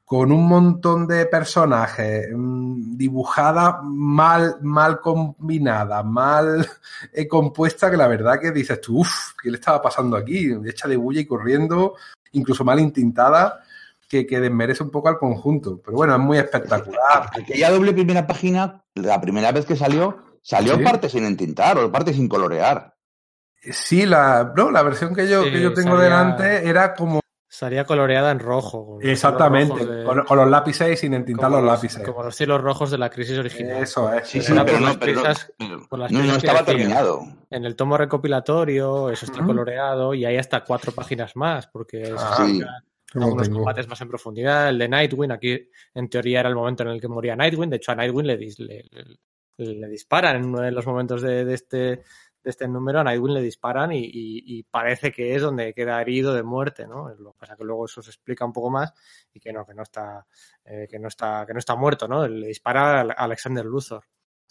con 0.04 0.30
un 0.34 0.46
montón 0.46 1.08
de 1.08 1.26
personajes 1.28 2.28
mm, 2.36 2.98
dibujadas 2.98 3.76
mal, 3.84 4.58
mal 4.62 5.00
combinadas, 5.00 6.04
mal 6.04 6.68
eh, 7.14 7.28
compuesta, 7.30 7.90
que 7.90 7.96
la 7.96 8.08
verdad 8.08 8.38
que 8.38 8.52
dices 8.52 8.82
tú, 8.82 9.00
uff, 9.00 9.32
¿qué 9.42 9.50
le 9.50 9.56
estaba 9.56 9.82
pasando 9.82 10.18
aquí? 10.18 10.52
Hecha 10.66 10.90
de 10.90 10.98
bulla 10.98 11.22
y 11.22 11.26
corriendo, 11.26 11.96
incluso 12.34 12.66
mal 12.66 12.82
intintada, 12.82 13.62
que, 14.10 14.28
que 14.28 14.42
desmerece 14.42 14.84
un 14.84 14.90
poco 14.90 15.08
al 15.08 15.18
conjunto. 15.18 15.80
Pero 15.82 15.96
bueno, 15.96 16.14
es 16.14 16.20
muy 16.20 16.40
espectacular. 16.40 17.30
Aquella 17.32 17.72
doble 17.72 17.94
primera 17.94 18.28
página, 18.28 18.84
la 18.96 19.22
primera 19.22 19.54
vez 19.54 19.66
que 19.66 19.78
salió, 19.78 20.31
salió 20.42 20.76
Sí. 20.78 20.84
parte 20.84 21.10
sin 21.10 21.26
entintar 21.26 21.78
o 21.78 21.92
parte 21.92 22.14
sin 22.14 22.28
colorear. 22.28 22.94
Sí, 23.62 24.06
la, 24.06 24.54
no, 24.56 24.72
la 24.72 24.82
versión 24.82 25.14
que 25.14 25.28
yo, 25.28 25.44
Sí, 25.44 25.52
que 25.52 25.62
yo 25.62 25.74
tengo 25.74 25.92
salía- 25.92 26.04
delante 26.06 26.68
era 26.68 26.94
como 26.96 27.20
Salía 27.48 27.86
coloreada 27.86 28.32
en 28.32 28.40
rojo. 28.40 28.86
con 28.86 29.00
los 29.04 29.12
exactamente, 29.12 29.86
de- 29.86 30.04
con, 30.06 30.24
con 30.24 30.38
los 30.38 30.50
lápices 30.50 30.90
y 30.94 30.98
sin 30.98 31.14
entintar 31.14 31.50
como 31.52 31.62
los 31.62 31.72
lápices. 31.72 32.02
Como 32.04 32.24
los 32.24 32.36
cielos 32.36 32.62
rojos 32.62 32.90
de 32.90 32.98
la 32.98 33.10
crisis 33.10 33.38
original. 33.38 33.84
Eso 33.84 34.12
es. 34.14 34.28
Sí, 34.28 34.42
sí, 34.42 34.54
pero 34.54 34.66
por 34.66 34.80
no, 34.82 34.88
las 34.88 34.98
pero 34.98 35.14
no- 35.14 35.22
prisas- 35.22 35.54
no, 35.60 36.08
no 36.24 36.36
estaba 36.38 36.60
decía. 36.60 36.66
terminado. 36.66 37.22
En 37.52 37.66
el 37.66 37.76
tomo 37.76 37.98
recopilatorio 37.98 39.10
eso 39.12 39.26
está 39.26 39.40
Ujú. 39.40 39.48
coloreado 39.48 40.14
y 40.16 40.26
hay 40.26 40.38
hasta 40.38 40.64
cuatro 40.64 40.92
páginas 40.94 41.36
más 41.36 41.68
porque 41.68 42.06
se 42.06 42.14
Ah, 42.18 42.38
algunos 43.14 43.44
tengo. 43.48 43.60
combates 43.60 43.88
más 43.88 44.00
en 44.02 44.08
profundidad. 44.08 44.70
El 44.70 44.80
de 44.80 44.88
Nightwing, 44.88 45.32
aquí 45.32 45.70
en 45.94 46.10
teoría 46.10 46.40
era 46.40 46.50
el 46.50 46.56
momento 46.56 46.84
en 46.84 46.90
el 46.90 47.02
que 47.02 47.10
moría 47.10 47.36
Nightwing. 47.36 47.70
De 47.70 47.76
hecho, 47.76 47.92
a 47.92 47.96
Nightwing 47.96 48.26
le, 48.26 48.40
dis- 48.40 48.58
le, 48.60 48.86
le- 48.90 49.18
le 49.58 49.88
disparan 49.88 50.38
en 50.38 50.46
uno 50.46 50.62
de 50.62 50.72
los 50.72 50.86
momentos 50.86 51.22
de, 51.22 51.46
de 51.46 51.54
este, 51.54 51.78
de 51.78 52.04
este 52.44 52.68
número. 52.68 53.00
A 53.00 53.04
Nightwing 53.04 53.34
le 53.36 53.42
disparan 53.42 53.92
y, 53.92 54.00
y- 54.06 54.44
y 54.60 54.64
parece 54.64 55.12
que 55.12 55.36
es 55.36 55.42
donde 55.42 55.74
queda 55.74 56.02
herido 56.02 56.34
de 56.34 56.44
muerte, 56.44 56.88
¿no? 56.88 57.10
Lo 57.16 57.34
que 57.34 57.38
pasa 57.40 57.56
que 57.56 57.64
luego 57.64 57.86
eso 57.86 58.02
se 58.02 58.10
explica 58.12 58.46
un 58.46 58.54
poco 58.54 58.70
más 58.70 58.94
y 59.34 59.40
que 59.40 59.54
no, 59.54 59.66
que 59.66 59.74
no 59.74 59.84
está, 59.84 60.26
eh, 60.66 60.88
que 60.90 61.00
no 61.00 61.08
está, 61.08 61.46
que 61.46 61.54
no 61.54 61.60
está 61.60 61.76
muerto, 61.76 62.08
¿no? 62.08 62.28
Le 62.28 62.48
dispara 62.48 63.02
a 63.02 63.04
Alexander 63.04 63.66
Luthor. 63.66 64.04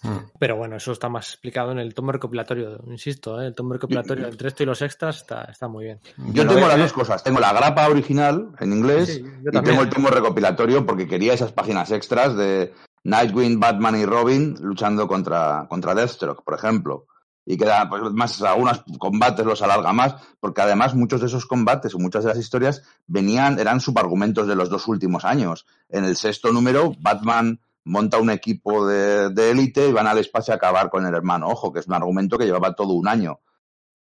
Mm. 0.02 0.16
Pero 0.38 0.56
bueno, 0.56 0.76
eso 0.76 0.92
está 0.92 1.08
más 1.08 1.28
explicado 1.28 1.72
en 1.72 1.78
el 1.78 1.94
tomo 1.94 2.12
recopilatorio, 2.12 2.80
insisto, 2.86 3.40
¿eh? 3.40 3.46
el 3.46 3.54
tomo 3.54 3.74
recopilatorio 3.74 4.28
entre 4.28 4.48
esto 4.48 4.62
y 4.62 4.66
los 4.66 4.80
extras 4.82 5.16
está, 5.16 5.44
está 5.44 5.68
muy 5.68 5.84
bien. 5.84 6.00
Yo 6.16 6.44
Bueno, 6.44 6.54
tengo 6.54 6.66
eh, 6.66 6.68
las 6.68 6.78
dos 6.78 6.92
cosas. 6.92 7.22
Tengo 7.22 7.40
la 7.40 7.52
grapa 7.52 7.88
original 7.88 8.52
en 8.60 8.72
inglés 8.72 9.14
Sí, 9.14 9.24
y 9.52 9.60
tengo 9.62 9.82
el 9.82 9.90
tomo 9.90 10.08
recopilatorio 10.08 10.86
porque 10.86 11.06
quería 11.06 11.34
esas 11.34 11.52
páginas 11.52 11.90
extras 11.90 12.36
de 12.36 12.72
Nightwing, 13.04 13.60
Batman 13.60 13.96
y 14.00 14.04
Robin 14.04 14.56
luchando 14.60 15.06
contra, 15.08 15.66
contra 15.68 15.94
Deathstroke, 15.94 16.44
por 16.44 16.54
ejemplo. 16.54 17.06
Y 17.46 17.56
queda, 17.56 17.88
pues, 17.88 18.02
más, 18.12 18.40
algunos 18.42 18.84
combates 18.98 19.44
los 19.44 19.62
alarga 19.62 19.92
más, 19.92 20.14
porque 20.38 20.60
además 20.60 20.94
muchos 20.94 21.20
de 21.20 21.26
esos 21.26 21.46
combates 21.46 21.94
o 21.94 21.98
muchas 21.98 22.24
de 22.24 22.30
las 22.30 22.38
historias 22.38 22.82
venían, 23.06 23.58
eran 23.58 23.80
subargumentos 23.80 24.46
de 24.46 24.54
los 24.54 24.68
dos 24.68 24.86
últimos 24.88 25.24
años. 25.24 25.66
En 25.88 26.04
el 26.04 26.16
sexto 26.16 26.52
número, 26.52 26.94
Batman 27.00 27.60
monta 27.84 28.18
un 28.18 28.30
equipo 28.30 28.86
de 28.86 29.50
élite 29.50 29.88
y 29.88 29.92
van 29.92 30.06
al 30.06 30.18
espacio 30.18 30.52
a 30.52 30.56
acabar 30.56 30.90
con 30.90 31.06
el 31.06 31.14
hermano 31.14 31.48
Ojo, 31.48 31.72
que 31.72 31.80
es 31.80 31.86
un 31.86 31.94
argumento 31.94 32.38
que 32.38 32.44
llevaba 32.44 32.74
todo 32.74 32.92
un 32.92 33.08
año. 33.08 33.40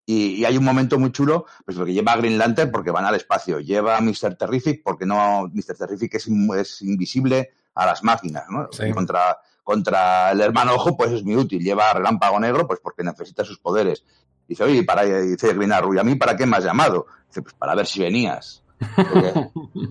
Y, 0.10 0.36
y 0.36 0.46
hay 0.46 0.58
un 0.58 0.64
momento 0.64 0.98
muy 0.98 1.12
chulo, 1.12 1.46
pues 1.66 1.78
porque 1.78 1.94
lleva 1.94 2.14
a 2.14 2.18
Green 2.18 2.38
Lantern 2.38 2.72
porque 2.72 2.92
van 2.92 3.04
al 3.04 3.16
espacio, 3.16 3.60
lleva 3.60 3.98
a 3.98 4.02
Mr. 4.02 4.38
Terrific 4.38 4.82
porque 4.82 5.06
no, 5.06 5.50
Mr. 5.54 5.76
Terrific 5.78 6.16
es, 6.16 6.28
es 6.28 6.82
invisible 6.82 7.52
a 7.76 7.86
las 7.86 8.04
máquinas, 8.04 8.46
¿no? 8.50 8.70
Sí. 8.72 8.90
Contra, 8.92 9.38
contra 9.64 10.32
el 10.32 10.40
hermano 10.40 10.76
Ojo, 10.76 10.96
pues 10.96 11.12
es 11.12 11.24
muy 11.24 11.36
útil. 11.36 11.62
Lleva 11.62 11.92
a 11.92 11.96
Relámpago 11.96 12.40
Negro, 12.40 12.66
pues 12.66 12.80
porque 12.82 13.04
necesita 13.04 13.44
sus 13.44 13.60
poderes. 13.60 14.06
Dice, 14.48 14.64
oye, 14.64 14.84
para, 14.84 15.04
dice 15.04 15.54
Green 15.54 15.74
Arrow, 15.74 15.94
¿y 15.94 16.00
a 16.00 16.04
mí 16.04 16.16
para 16.16 16.38
qué 16.38 16.46
me 16.46 16.56
has 16.56 16.64
llamado? 16.64 17.08
Dice, 17.28 17.42
pues 17.42 17.54
para 17.54 17.76
ver 17.76 17.86
si 17.86 18.00
venías. 18.00 18.64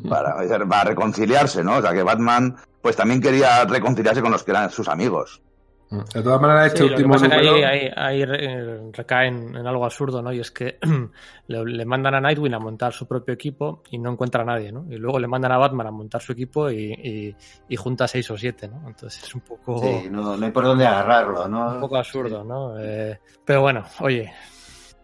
Para, 0.09 0.37
para 0.69 0.85
reconciliarse, 0.85 1.63
¿no? 1.65 1.77
O 1.77 1.83
sea, 1.83 1.93
que 1.93 2.03
Batman, 2.03 2.57
pues 2.81 2.97
también 2.97 3.21
quería 3.21 3.65
reconciliarse 3.65 4.23
con 4.23 4.33
los 4.33 4.45
que 4.45 4.51
eran 4.53 4.71
sus 4.71 4.89
amigos. 4.89 5.41
De 5.89 6.21
todas 6.21 6.41
maneras, 6.41 6.67
este 6.67 6.79
Sí, 6.79 6.83
lo 6.89 6.97
que 6.97 7.03
último 7.05 7.15
pasa 7.15 7.27
es 7.27 7.33
que 7.43 7.49
ahí, 7.49 7.63
ahí- 7.63 7.91
ahí 7.97 8.25
re- 8.25 8.91
recaen 8.93 9.55
en 9.55 9.67
algo 9.69 9.85
absurdo, 9.85 10.21
¿no? 10.21 10.33
Y 10.33 10.41
es 10.41 10.51
que 10.51 10.79
le, 11.47 11.65
le 11.65 11.85
mandan 11.85 12.15
a 12.17 12.21
Nightwing 12.21 12.55
a 12.55 12.59
montar 12.59 12.93
su 12.93 13.07
propio 13.07 13.33
equipo 13.35 13.83
y 13.93 13.99
no 13.99 14.11
encuentra 14.11 14.43
a 14.43 14.45
nadie, 14.45 14.73
¿no? 14.73 14.85
Y 14.91 14.97
luego 14.97 15.21
le 15.21 15.29
mandan 15.29 15.53
a 15.53 15.59
Batman 15.59 15.87
a 15.87 15.91
montar 15.93 16.21
su 16.23 16.33
equipo 16.33 16.71
y, 16.73 16.93
y- 16.93 17.37
y 17.69 17.77
junta 17.77 18.09
seis 18.09 18.29
o 18.33 18.37
siete, 18.37 18.67
¿no? 18.67 18.83
Entonces 18.89 19.23
es 19.23 19.33
un 19.33 19.43
poco, 19.43 19.79
Sí, 19.81 20.09
no, 20.11 20.37
no 20.37 20.45
hay 20.45 20.51
por 20.51 20.65
dónde 20.65 20.85
agarrarlo, 20.87 21.47
¿no? 21.47 21.75
un 21.75 21.81
poco 21.81 21.97
absurdo, 21.99 22.43
¿no? 22.43 22.77
Eh, 22.81 23.21
pero 23.45 23.61
bueno, 23.63 23.85
oye, 24.01 24.33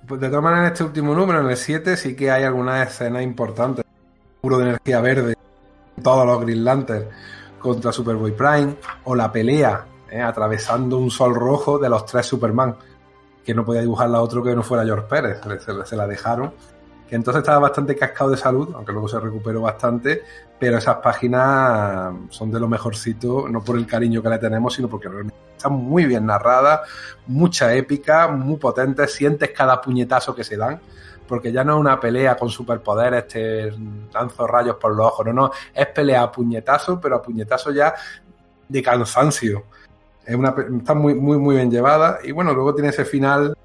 Pues 0.07 0.21
de 0.21 0.29
todas 0.29 0.43
maneras, 0.43 0.67
en 0.67 0.73
este 0.73 0.85
último 0.85 1.15
número, 1.15 1.41
en 1.41 1.47
el 1.49 1.57
7, 1.57 1.97
sí 1.97 2.15
que 2.17 2.31
hay 2.31 2.45
algunas 2.45 2.89
escenas 2.89 3.23
importantes. 3.23 3.85
Puro 4.41 4.59
de 4.59 4.65
energía 4.65 5.01
verde, 5.01 5.35
todos 6.03 6.27
los 6.27 6.41
Green 6.41 6.65
Lantern 6.65 7.07
contra 7.61 7.93
Superboy 7.93 8.33
Prime, 8.33 8.75
o 9.05 9.15
la 9.15 9.31
pelea 9.31 9.85
eh, 10.11 10.21
atravesando 10.21 10.99
un 10.99 11.11
sol 11.11 11.35
rojo 11.35 11.79
de 11.79 11.89
los 11.89 12.05
tres 12.07 12.27
Superman, 12.27 12.75
que 13.45 13.55
no 13.55 13.65
podía 13.65 13.83
dibujarla 13.83 14.21
otro 14.21 14.43
que 14.43 14.55
no 14.55 14.63
fuera 14.65 14.85
George 14.85 15.07
Pérez, 15.09 15.41
se, 15.65 15.85
se- 15.87 15.97
la 15.97 16.07
dejaron. 16.09 16.53
Que 17.09 17.17
entonces 17.17 17.41
estaba 17.43 17.59
bastante 17.59 17.95
cascado 17.95 18.31
de 18.31 18.37
salud, 18.37 18.71
aunque 18.75 18.93
luego 18.93 19.09
se 19.09 19.21
recuperó 19.21 19.63
bastante, 19.63 20.23
pero 20.59 20.79
esas 20.79 20.97
páginas 20.97 22.15
son 22.31 22.51
de 22.51 22.61
lo 22.61 22.69
mejorcito, 22.69 23.49
no 23.49 23.63
por 23.63 23.77
el 23.77 23.87
cariño 23.87 24.23
que 24.23 24.29
le 24.29 24.39
tenemos, 24.39 24.75
sino 24.75 24.89
porque 24.89 25.09
realmente 25.09 25.37
están 25.57 25.73
muy 25.73 26.07
bien 26.07 26.27
narradas, 26.27 26.81
mucha 27.27 27.75
épica, 27.75 28.29
muy 28.29 28.57
potente, 28.57 29.07
sientes 29.09 29.51
cada 29.51 29.81
puñetazo 29.81 30.35
que 30.35 30.45
se 30.45 30.57
dan, 30.57 30.81
porque 31.27 31.53
ya 31.53 31.65
no 31.65 31.75
es 31.75 31.81
una 31.81 32.01
pelea 32.01 32.37
con 32.37 32.49
superpoderes, 32.49 33.29
te 33.29 33.73
lanzo 34.13 34.47
rayos 34.47 34.77
por 34.77 34.95
los 34.95 35.07
ojos, 35.07 35.27
no, 35.27 35.33
no, 35.33 35.51
es 35.75 35.87
pelea 35.89 36.23
a 36.23 36.33
puñetazo, 36.33 37.01
pero 37.01 37.17
a 37.17 37.23
puñetazo 37.23 37.71
ya 37.71 37.95
de 38.69 38.83
cansancio. 38.83 39.65
Es 40.25 40.35
una, 40.35 40.55
está 40.79 40.95
muy, 40.95 41.15
muy, 41.15 41.39
muy 41.39 41.57
bien 41.57 41.71
llevada, 41.71 42.19
y 42.23 42.33
bueno, 42.33 42.55
luego 42.55 42.75
tiene 42.75 42.91
ese 42.91 43.05
final 43.05 43.57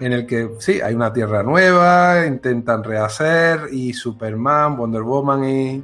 en 0.00 0.12
el 0.12 0.26
que 0.26 0.50
sí, 0.58 0.80
hay 0.80 0.94
una 0.94 1.12
tierra 1.12 1.42
nueva, 1.42 2.26
intentan 2.26 2.82
rehacer, 2.82 3.68
y 3.72 3.92
Superman, 3.92 4.76
Wonder 4.76 5.02
Woman 5.02 5.44
y, 5.44 5.82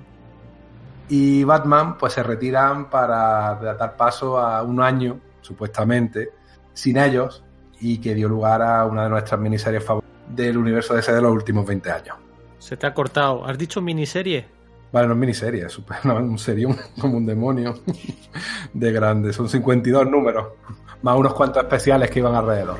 y 1.08 1.44
Batman 1.44 1.96
pues 1.98 2.14
se 2.14 2.22
retiran 2.22 2.90
para 2.90 3.54
dar 3.56 3.96
paso 3.96 4.38
a 4.38 4.62
un 4.62 4.80
año, 4.80 5.20
supuestamente, 5.40 6.30
sin 6.72 6.96
ellos 6.98 7.44
y 7.80 7.98
que 7.98 8.14
dio 8.14 8.28
lugar 8.28 8.62
a 8.62 8.84
una 8.84 9.04
de 9.04 9.10
nuestras 9.10 9.40
miniseries 9.40 9.84
favoritas 9.84 10.10
del 10.28 10.56
universo 10.58 10.94
DC 10.94 11.12
de 11.12 11.22
los 11.22 11.32
últimos 11.32 11.66
20 11.66 11.90
años. 11.90 12.16
Se 12.58 12.76
te 12.76 12.86
ha 12.86 12.94
cortado. 12.94 13.44
¿Has 13.44 13.58
dicho 13.58 13.80
miniserie? 13.80 14.46
Vale, 14.92 15.06
no 15.06 15.14
es 15.14 15.18
miniserie, 15.18 15.66
es 15.66 15.72
super, 15.72 15.98
no, 16.04 16.16
un 16.16 16.38
serión 16.38 16.76
como 17.00 17.16
un 17.16 17.26
demonio 17.26 17.74
de 18.72 18.92
grande. 18.92 19.32
Son 19.32 19.48
52 19.48 20.08
números, 20.08 20.48
más 21.02 21.16
unos 21.16 21.34
cuantos 21.34 21.62
especiales 21.62 22.10
que 22.10 22.18
iban 22.18 22.34
alrededor. 22.34 22.78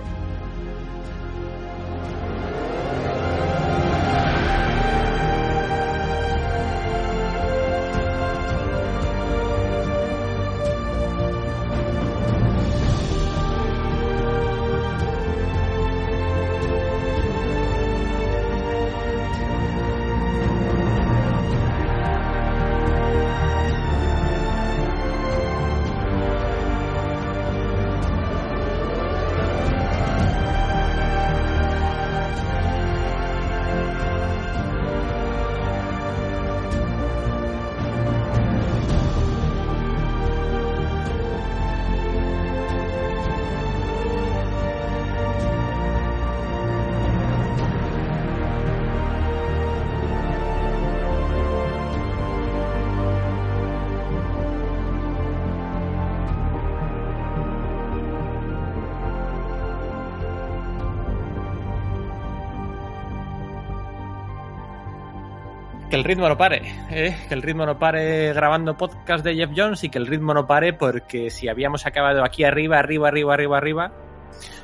El 66.00 66.04
ritmo 66.04 66.30
no 66.30 66.38
pare, 66.38 66.62
¿eh? 66.90 67.14
que 67.28 67.34
el 67.34 67.42
ritmo 67.42 67.66
no 67.66 67.78
pare 67.78 68.32
grabando 68.32 68.74
podcast 68.74 69.22
de 69.22 69.34
Jeff 69.34 69.50
Jones 69.54 69.84
y 69.84 69.90
que 69.90 69.98
el 69.98 70.06
ritmo 70.06 70.32
no 70.32 70.46
pare 70.46 70.72
porque 70.72 71.28
si 71.28 71.46
habíamos 71.46 71.84
acabado 71.84 72.24
aquí 72.24 72.42
arriba, 72.42 72.78
arriba, 72.78 73.08
arriba, 73.08 73.34
arriba, 73.34 73.58
arriba, 73.58 73.92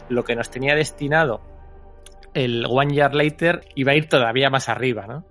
lo 0.09 0.25
que 0.25 0.35
nos 0.35 0.51
tenía 0.51 0.75
destinado 0.75 1.43
el 2.33 2.65
One 2.67 2.95
Year 2.95 3.15
Later 3.15 3.67
iba 3.75 3.93
a 3.93 3.97
ir 3.97 4.09
todavía 4.09 4.49
más 4.49 4.71
arriba, 4.71 5.07
¿no? 5.07 5.27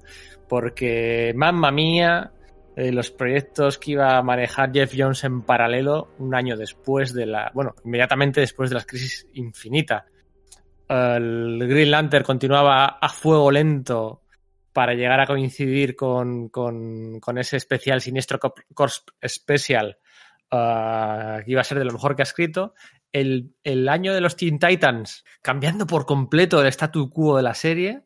Porque, 0.47 1.33
mamma 1.35 1.71
mía, 1.71 2.31
eh, 2.75 2.91
los 2.91 3.09
proyectos 3.09 3.79
que 3.79 3.93
iba 3.93 4.15
a 4.15 4.21
manejar 4.21 4.71
Jeff 4.71 4.93
Jones 4.95 5.23
en 5.23 5.41
paralelo 5.41 6.09
un 6.19 6.35
año 6.35 6.55
después 6.55 7.15
de 7.15 7.25
la, 7.25 7.49
bueno, 7.55 7.73
inmediatamente 7.83 8.41
después 8.41 8.69
de 8.69 8.75
la 8.75 8.83
crisis 8.83 9.27
infinita. 9.33 10.05
El 10.87 11.67
Green 11.67 11.89
Lantern 11.89 12.23
continuaba 12.23 12.99
a 13.01 13.09
fuego 13.09 13.49
lento 13.49 14.21
para 14.75 14.93
llegar 14.93 15.21
a 15.21 15.25
coincidir 15.25 15.95
con, 15.95 16.49
con, 16.49 17.21
con 17.21 17.37
ese 17.37 17.55
especial 17.55 18.01
Siniestro 18.01 18.41
Corps 18.73 19.05
Special, 19.25 19.97
uh, 20.51 21.45
que 21.45 21.51
iba 21.51 21.61
a 21.61 21.63
ser 21.63 21.79
de 21.79 21.85
lo 21.85 21.93
mejor 21.93 22.13
que 22.13 22.23
ha 22.23 22.29
escrito. 22.29 22.73
El, 23.13 23.55
el, 23.63 23.87
año 23.87 24.13
de 24.13 24.19
los 24.19 24.35
Teen 24.35 24.59
Titans, 24.59 25.23
cambiando 25.41 25.87
por 25.87 26.05
completo 26.05 26.59
el 26.59 26.67
statu 26.67 27.09
quo 27.09 27.37
de 27.37 27.43
la 27.43 27.53
serie, 27.53 28.03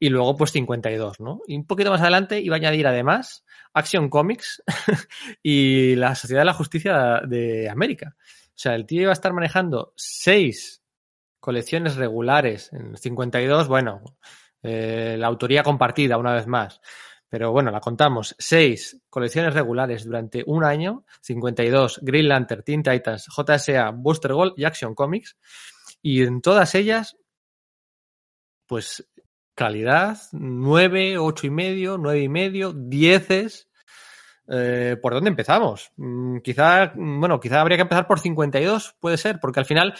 y 0.00 0.08
luego 0.08 0.38
pues 0.38 0.52
52, 0.52 1.20
¿no? 1.20 1.42
Y 1.46 1.54
un 1.54 1.66
poquito 1.66 1.90
más 1.90 2.00
adelante 2.00 2.40
iba 2.40 2.56
a 2.56 2.60
añadir 2.60 2.86
además 2.86 3.44
Action 3.74 4.08
Comics 4.08 4.62
y 5.42 5.96
la 5.96 6.14
Sociedad 6.14 6.40
de 6.40 6.46
la 6.46 6.54
Justicia 6.54 7.20
de 7.28 7.68
América. 7.68 8.16
O 8.18 8.58
sea, 8.58 8.74
el 8.74 8.86
tío 8.86 9.02
iba 9.02 9.10
a 9.10 9.12
estar 9.12 9.34
manejando 9.34 9.92
seis 9.96 10.82
colecciones 11.40 11.96
regulares 11.96 12.72
en 12.72 12.96
52, 12.96 13.68
bueno, 13.68 14.00
eh, 14.66 15.16
la 15.18 15.28
autoría 15.28 15.62
compartida, 15.62 16.18
una 16.18 16.34
vez 16.34 16.46
más. 16.46 16.80
Pero 17.28 17.52
bueno, 17.52 17.70
la 17.70 17.80
contamos. 17.80 18.34
Seis 18.38 19.00
colecciones 19.10 19.54
regulares 19.54 20.04
durante 20.04 20.42
un 20.46 20.64
año, 20.64 21.04
52, 21.22 22.00
Green 22.02 22.28
Lantern, 22.28 22.62
Teen 22.62 22.82
Titans, 22.82 23.26
JSA, 23.26 23.90
Booster 23.90 24.32
Gold 24.32 24.54
y 24.56 24.64
Action 24.64 24.94
Comics. 24.94 25.36
Y 26.02 26.22
en 26.22 26.40
todas 26.40 26.74
ellas, 26.74 27.16
pues 28.66 29.08
calidad, 29.54 30.18
9, 30.32 31.18
8 31.18 31.46
y 31.46 31.50
medio, 31.50 31.98
9 31.98 32.20
y 32.20 32.28
medio, 32.28 32.72
10 32.72 33.68
eh, 34.48 34.96
¿Por 35.02 35.12
dónde 35.14 35.30
empezamos? 35.30 35.90
Mm, 35.96 36.38
quizá, 36.38 36.92
bueno, 36.94 37.40
quizá 37.40 37.60
habría 37.60 37.78
que 37.78 37.82
empezar 37.82 38.06
por 38.06 38.20
52, 38.20 38.96
puede 39.00 39.16
ser, 39.16 39.40
porque 39.40 39.60
al 39.60 39.66
final 39.66 39.94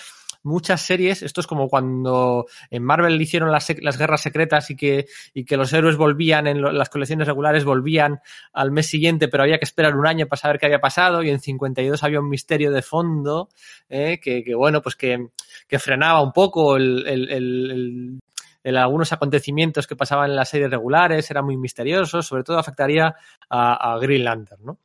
muchas 0.47 0.81
series, 0.81 1.23
esto 1.23 1.41
es 1.41 1.47
como 1.47 1.69
cuando 1.69 2.47
en 2.71 2.83
Marvel 2.83 3.21
hicieron 3.21 3.51
las, 3.51 3.69
las 3.83 3.99
guerras 3.99 4.23
secretas 4.23 4.71
y 4.71 4.77
que, 4.77 5.07
y 5.35 5.45
que 5.45 5.57
los 5.57 5.73
héroes 5.73 5.97
volvían 5.97 6.47
en 6.47 6.63
lo, 6.63 6.73
las 6.73 6.89
colecciones 6.89 7.27
regulares, 7.27 7.65
volvían 7.65 8.21
al 8.53 8.71
mes 8.71 8.87
siguiente, 8.87 9.29
pero 9.29 9.43
había 9.43 9.59
que 9.59 9.65
esperar 9.65 9.97
un 9.97 10.07
año 10.07 10.27
para 10.27 10.41
saber 10.41 10.59
qué 10.59 10.67
había 10.67 10.81
pasado 10.81 11.23
y 11.23 11.31
en 11.31 11.41
52 11.41 12.03
había 12.03 12.21
un 12.21 12.29
misterio 12.29 12.71
de 12.71 12.83
fondo 12.83 13.49
eh, 13.89 14.19
que, 14.23 14.43
que, 14.43 14.55
bueno, 14.55 14.81
pues 14.81 14.97
que, 14.97 15.29
que 15.69 15.79
frenaba 15.79 16.23
un 16.23 16.33
poco 16.33 16.77
el, 16.77 17.07
el, 17.07 17.29
el, 17.31 18.21
el 18.63 18.77
algunos 18.77 19.13
acontecimientos 19.13 19.87
que 19.87 19.97
pasaban 19.97 20.31
en 20.31 20.37
las 20.37 20.49
series 20.49 20.71
regulares, 20.71 21.31
era 21.31 21.43
muy 21.43 21.57
misterioso, 21.57 22.23
sobre 22.23 22.45
todo 22.45 22.59
afectaría 22.59 23.15
a, 23.51 23.93
a 23.93 23.99
Green 23.99 24.25
Lantern, 24.25 24.65
¿no? 24.65 24.79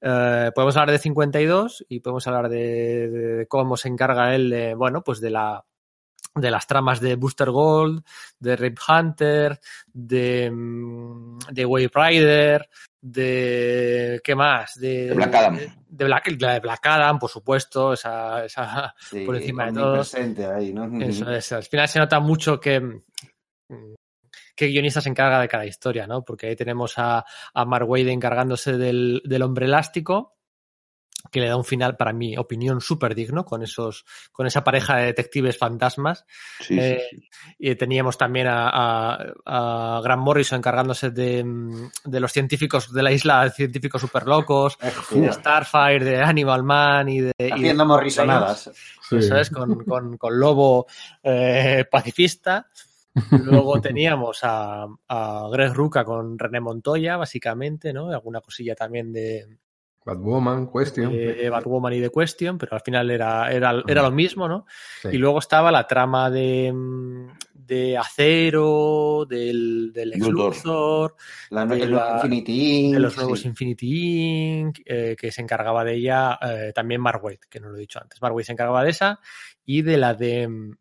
Eh, 0.00 0.50
podemos 0.54 0.76
hablar 0.76 0.92
de 0.92 0.98
52 0.98 1.86
y 1.88 2.00
podemos 2.00 2.26
hablar 2.26 2.48
de, 2.48 3.08
de, 3.08 3.46
cómo 3.46 3.76
se 3.76 3.88
encarga 3.88 4.34
él 4.34 4.50
de, 4.50 4.74
bueno, 4.74 5.02
pues 5.02 5.20
de 5.20 5.30
la 5.30 5.64
de 6.36 6.50
las 6.50 6.66
tramas 6.66 7.00
de 7.00 7.16
Booster 7.16 7.50
Gold, 7.50 8.04
de 8.38 8.56
Rip 8.56 8.78
Hunter, 8.86 9.58
de, 9.92 10.52
de 11.50 11.64
Wave 11.64 11.90
Rider, 11.94 12.68
de 13.00 14.20
¿qué 14.22 14.34
más? 14.34 14.74
De, 14.78 15.06
de 15.06 15.14
Black 15.14 15.34
Adam. 15.34 15.56
De, 15.56 15.72
de, 15.88 16.04
Black, 16.04 16.28
de 16.28 16.60
Black 16.60 16.86
Adam, 16.86 17.18
por 17.18 17.30
supuesto, 17.30 17.94
esa, 17.94 18.44
esa 18.44 18.94
Sí, 18.98 19.24
por 19.24 19.36
encima 19.36 19.66
de 19.66 19.72
todo. 19.72 20.02
ahí, 20.54 20.72
¿no? 20.72 21.00
Eso 21.00 21.30
es. 21.30 21.52
Al 21.52 21.64
final 21.64 21.88
se 21.88 21.98
nota 21.98 22.20
mucho 22.20 22.60
que 22.60 23.00
qué 24.56 24.66
guionista 24.68 25.00
se 25.00 25.08
encarga 25.10 25.40
de 25.40 25.48
cada 25.48 25.66
historia, 25.66 26.06
¿no? 26.06 26.24
Porque 26.24 26.48
ahí 26.48 26.56
tenemos 26.56 26.94
a, 26.96 27.24
a 27.54 27.64
Mark 27.64 27.88
Wade 27.88 28.10
encargándose 28.10 28.76
del, 28.76 29.22
del 29.24 29.42
hombre 29.42 29.66
elástico, 29.66 30.32
que 31.32 31.40
le 31.40 31.48
da 31.48 31.56
un 31.56 31.64
final, 31.64 31.96
para 31.96 32.12
mi 32.12 32.36
opinión, 32.36 32.80
súper 32.80 33.12
digno 33.14 33.44
con 33.44 33.60
esos, 33.64 34.04
con 34.30 34.46
esa 34.46 34.62
pareja 34.62 34.96
de 34.98 35.06
detectives 35.06 35.58
fantasmas. 35.58 36.24
Sí, 36.60 36.78
Eh, 36.78 37.02
sí, 37.10 37.16
sí. 37.18 37.28
Y 37.58 37.74
teníamos 37.74 38.16
también 38.16 38.46
a, 38.46 38.68
a, 38.68 39.96
a 39.96 40.00
Grant 40.02 40.22
Morrison 40.22 40.58
encargándose 40.58 41.10
de, 41.10 41.44
de 42.04 42.20
los 42.20 42.32
científicos 42.32 42.92
de 42.92 43.02
la 43.02 43.10
isla, 43.10 43.50
científicos 43.50 44.00
súper 44.02 44.24
locos, 44.24 44.78
de 45.10 45.32
Starfire, 45.32 46.04
de 46.04 46.22
Animal 46.22 46.62
Man 46.62 47.08
y 47.08 47.20
de. 47.22 47.32
y 47.38 47.44
de- 47.44 47.52
Haciendo 47.52 47.86
morrisonadas. 47.86 48.70
Sí. 49.08 49.16
eso 49.16 49.36
es, 49.36 49.50
con, 49.50 49.84
con, 49.84 50.16
con 50.18 50.38
Lobo 50.38 50.86
eh, 51.24 51.86
pacifista. 51.90 52.68
Luego 53.44 53.80
teníamos 53.80 54.40
a, 54.42 54.86
a 55.08 55.48
Greg 55.50 55.72
Ruca 55.72 56.04
con 56.04 56.38
René 56.38 56.60
Montoya, 56.60 57.16
básicamente, 57.16 57.92
¿no? 57.92 58.10
Alguna 58.10 58.40
cosilla 58.40 58.74
también 58.74 59.12
de, 59.12 59.46
Batwoman, 60.04 60.68
Question. 60.70 61.10
de 61.12 61.50
Batwoman 61.50 61.92
y 61.94 61.98
de 62.00 62.10
Question, 62.10 62.58
pero 62.58 62.74
al 62.76 62.80
final 62.80 63.10
era, 63.10 63.50
era, 63.50 63.82
era 63.88 64.02
lo 64.02 64.12
mismo, 64.12 64.46
¿no? 64.48 64.64
Sí. 65.02 65.08
Y 65.12 65.18
luego 65.18 65.40
estaba 65.40 65.72
la 65.72 65.84
trama 65.86 66.30
de, 66.30 66.72
de 67.54 67.98
Acero, 67.98 69.26
del, 69.28 69.92
del 69.92 70.12
Ex 70.12 70.28
Luthor. 70.28 71.16
La, 71.50 71.66
de 71.66 71.86
la- 71.88 72.12
Infinity 72.22 72.92
de 72.92 73.00
los 73.00 73.16
nuevos 73.16 73.40
sí. 73.40 73.48
Infinity 73.48 74.58
Inc., 74.60 74.78
eh, 74.84 75.16
que 75.18 75.32
se 75.32 75.42
encargaba 75.42 75.82
de 75.82 75.94
ella 75.94 76.38
eh, 76.40 76.72
también 76.72 77.00
Mark 77.00 77.24
Waid, 77.24 77.40
que 77.50 77.58
no 77.58 77.70
lo 77.70 77.76
he 77.76 77.80
dicho 77.80 77.98
antes. 78.00 78.22
Mark 78.22 78.34
Waid 78.34 78.46
se 78.46 78.52
encargaba 78.52 78.84
de 78.84 78.90
esa 78.90 79.18
y 79.64 79.82
de 79.82 79.96
la 79.96 80.14
de 80.14 80.46
mm, 80.46 80.76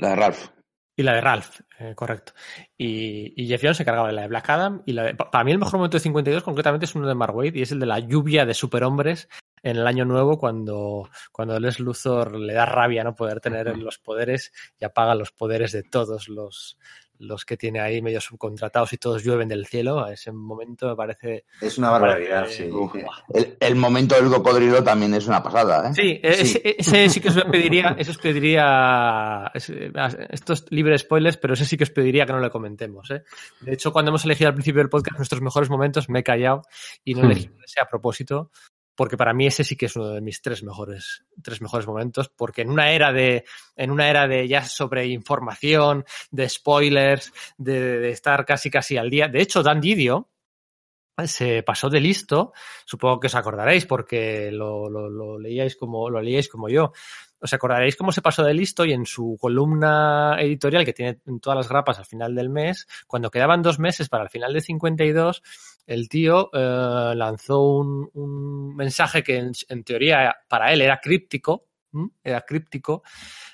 La 0.00 0.14
Ralph. 0.14 0.48
Y 1.00 1.02
la 1.02 1.14
de 1.14 1.20
Ralph, 1.20 1.60
eh, 1.78 1.94
correcto. 1.94 2.32
Y, 2.76 3.32
y 3.42 3.48
Jeff 3.48 3.60
Jones 3.62 3.76
se 3.78 3.82
encargaba 3.82 4.08
de 4.08 4.14
la 4.14 4.22
de 4.22 4.28
Black 4.28 4.48
Adam. 4.50 4.82
Y 4.86 4.92
la 4.92 5.02
de- 5.04 5.14
pa- 5.14 5.30
para 5.30 5.44
mí 5.44 5.52
el 5.52 5.58
mejor 5.58 5.74
momento 5.76 5.96
de 5.96 6.00
52 6.02 6.42
concretamente 6.42 6.84
es 6.86 6.94
uno 6.94 7.08
de 7.08 7.14
Mark 7.14 7.34
Waid 7.34 7.54
y 7.54 7.62
es 7.62 7.72
el 7.72 7.80
de 7.80 7.86
la 7.86 7.98
lluvia 7.98 8.46
de 8.46 8.54
superhombres 8.54 9.28
en 9.62 9.76
el 9.76 9.86
año 9.86 10.04
nuevo 10.04 10.38
cuando, 10.38 11.10
cuando 11.32 11.58
Les 11.60 11.80
Luthor 11.80 12.36
le 12.38 12.54
da 12.54 12.64
rabia 12.66 13.04
no 13.04 13.14
poder 13.14 13.40
tener 13.40 13.76
los 13.76 13.98
poderes 13.98 14.52
y 14.78 14.84
apaga 14.84 15.14
los 15.14 15.32
poderes 15.32 15.72
de 15.72 15.82
todos 15.82 16.28
los, 16.28 16.78
los 17.20 17.44
que 17.44 17.56
tiene 17.56 17.80
ahí 17.80 18.02
medio 18.02 18.20
subcontratados 18.20 18.92
y 18.92 18.96
todos 18.98 19.22
llueven 19.22 19.48
del 19.48 19.66
cielo. 19.66 20.02
A 20.04 20.12
ese 20.12 20.32
momento 20.32 20.88
me 20.88 20.96
parece. 20.96 21.44
Es 21.60 21.78
una 21.78 21.90
barbaridad, 21.90 22.40
parece- 22.42 22.64
sí. 22.64 22.70
Uf, 22.72 22.94
El, 23.32 23.56
el 23.60 23.74
momento 23.76 24.14
del 24.16 24.26
cocodrilo 24.30 24.82
también 24.82 25.14
es 25.14 25.26
una 25.26 25.42
pasada, 25.42 25.90
¿eh? 25.90 25.94
Sí, 25.94 26.20
ese, 26.22 26.76
ese 26.78 27.08
sí 27.08 27.20
que 27.20 27.28
os 27.28 27.44
pediría, 27.44 27.94
eso 27.98 28.10
os 28.10 28.18
pediría, 28.18 29.50
ese- 29.54 29.90
esto 30.30 30.52
es 30.54 30.64
libre 30.70 30.92
de 30.92 30.98
spoilers, 30.98 31.36
pero 31.36 31.54
ese 31.54 31.64
sí 31.64 31.76
que 31.76 31.84
os 31.84 31.90
pediría 31.90 32.26
que 32.26 32.32
no 32.32 32.40
lo 32.40 32.50
comentemos. 32.50 33.10
¿eh? 33.10 33.22
De 33.60 33.74
hecho, 33.74 33.92
cuando 33.92 34.10
hemos 34.10 34.24
elegido 34.24 34.48
al 34.48 34.54
principio 34.54 34.80
del 34.80 34.88
podcast 34.90 35.16
nuestros 35.18 35.40
mejores 35.42 35.70
momentos, 35.70 36.08
me 36.08 36.20
he 36.20 36.24
callado 36.24 36.62
y 37.04 37.14
no 37.14 37.20
he 37.22 37.26
Hmm. 37.26 37.30
elegido 37.32 37.54
ese 37.64 37.80
a 37.80 37.86
propósito, 37.88 38.50
porque 39.00 39.16
para 39.16 39.32
mí 39.32 39.46
ese 39.46 39.64
sí 39.64 39.76
que 39.76 39.86
es 39.86 39.96
uno 39.96 40.10
de 40.10 40.20
mis 40.20 40.42
tres 40.42 40.62
mejores, 40.62 41.24
tres 41.42 41.62
mejores 41.62 41.86
momentos, 41.86 42.28
porque 42.28 42.60
en 42.60 42.68
una 42.68 42.90
era 42.92 43.14
de, 43.14 43.46
en 43.74 43.92
una 43.92 44.10
era 44.10 44.28
de 44.28 44.46
ya 44.46 44.62
sobre 44.62 45.06
información, 45.06 46.04
de 46.30 46.46
spoilers, 46.46 47.32
de, 47.56 47.98
de 47.98 48.10
estar 48.10 48.44
casi 48.44 48.68
casi 48.68 48.98
al 48.98 49.08
día. 49.08 49.28
De 49.28 49.40
hecho, 49.40 49.62
Dan 49.62 49.80
Didio, 49.80 50.28
se 51.26 51.62
pasó 51.62 51.90
de 51.90 52.00
listo, 52.00 52.52
supongo 52.84 53.20
que 53.20 53.26
os 53.26 53.34
acordaréis 53.34 53.86
porque 53.86 54.50
lo, 54.50 54.88
lo, 54.88 55.08
lo 55.08 55.38
leíais 55.38 55.76
como 55.76 56.08
lo 56.08 56.20
leíais 56.20 56.48
como 56.48 56.68
yo. 56.68 56.92
Os 57.42 57.52
acordaréis 57.54 57.96
cómo 57.96 58.12
se 58.12 58.20
pasó 58.20 58.44
de 58.44 58.52
listo 58.52 58.84
y 58.84 58.92
en 58.92 59.06
su 59.06 59.38
columna 59.40 60.36
editorial 60.40 60.84
que 60.84 60.92
tiene 60.92 61.20
en 61.26 61.40
todas 61.40 61.56
las 61.56 61.68
grapas 61.68 61.98
al 61.98 62.04
final 62.04 62.34
del 62.34 62.50
mes, 62.50 62.86
cuando 63.06 63.30
quedaban 63.30 63.62
dos 63.62 63.78
meses 63.78 64.08
para 64.10 64.24
el 64.24 64.30
final 64.30 64.52
de 64.52 64.60
52, 64.60 65.42
el 65.86 66.08
tío 66.08 66.50
eh, 66.52 67.14
lanzó 67.16 67.62
un, 67.62 68.10
un 68.12 68.76
mensaje 68.76 69.22
que 69.22 69.38
en, 69.38 69.52
en 69.68 69.84
teoría 69.84 70.36
para 70.48 70.72
él 70.72 70.82
era 70.82 71.00
críptico. 71.00 71.69
Era 72.22 72.42
críptico, 72.42 73.02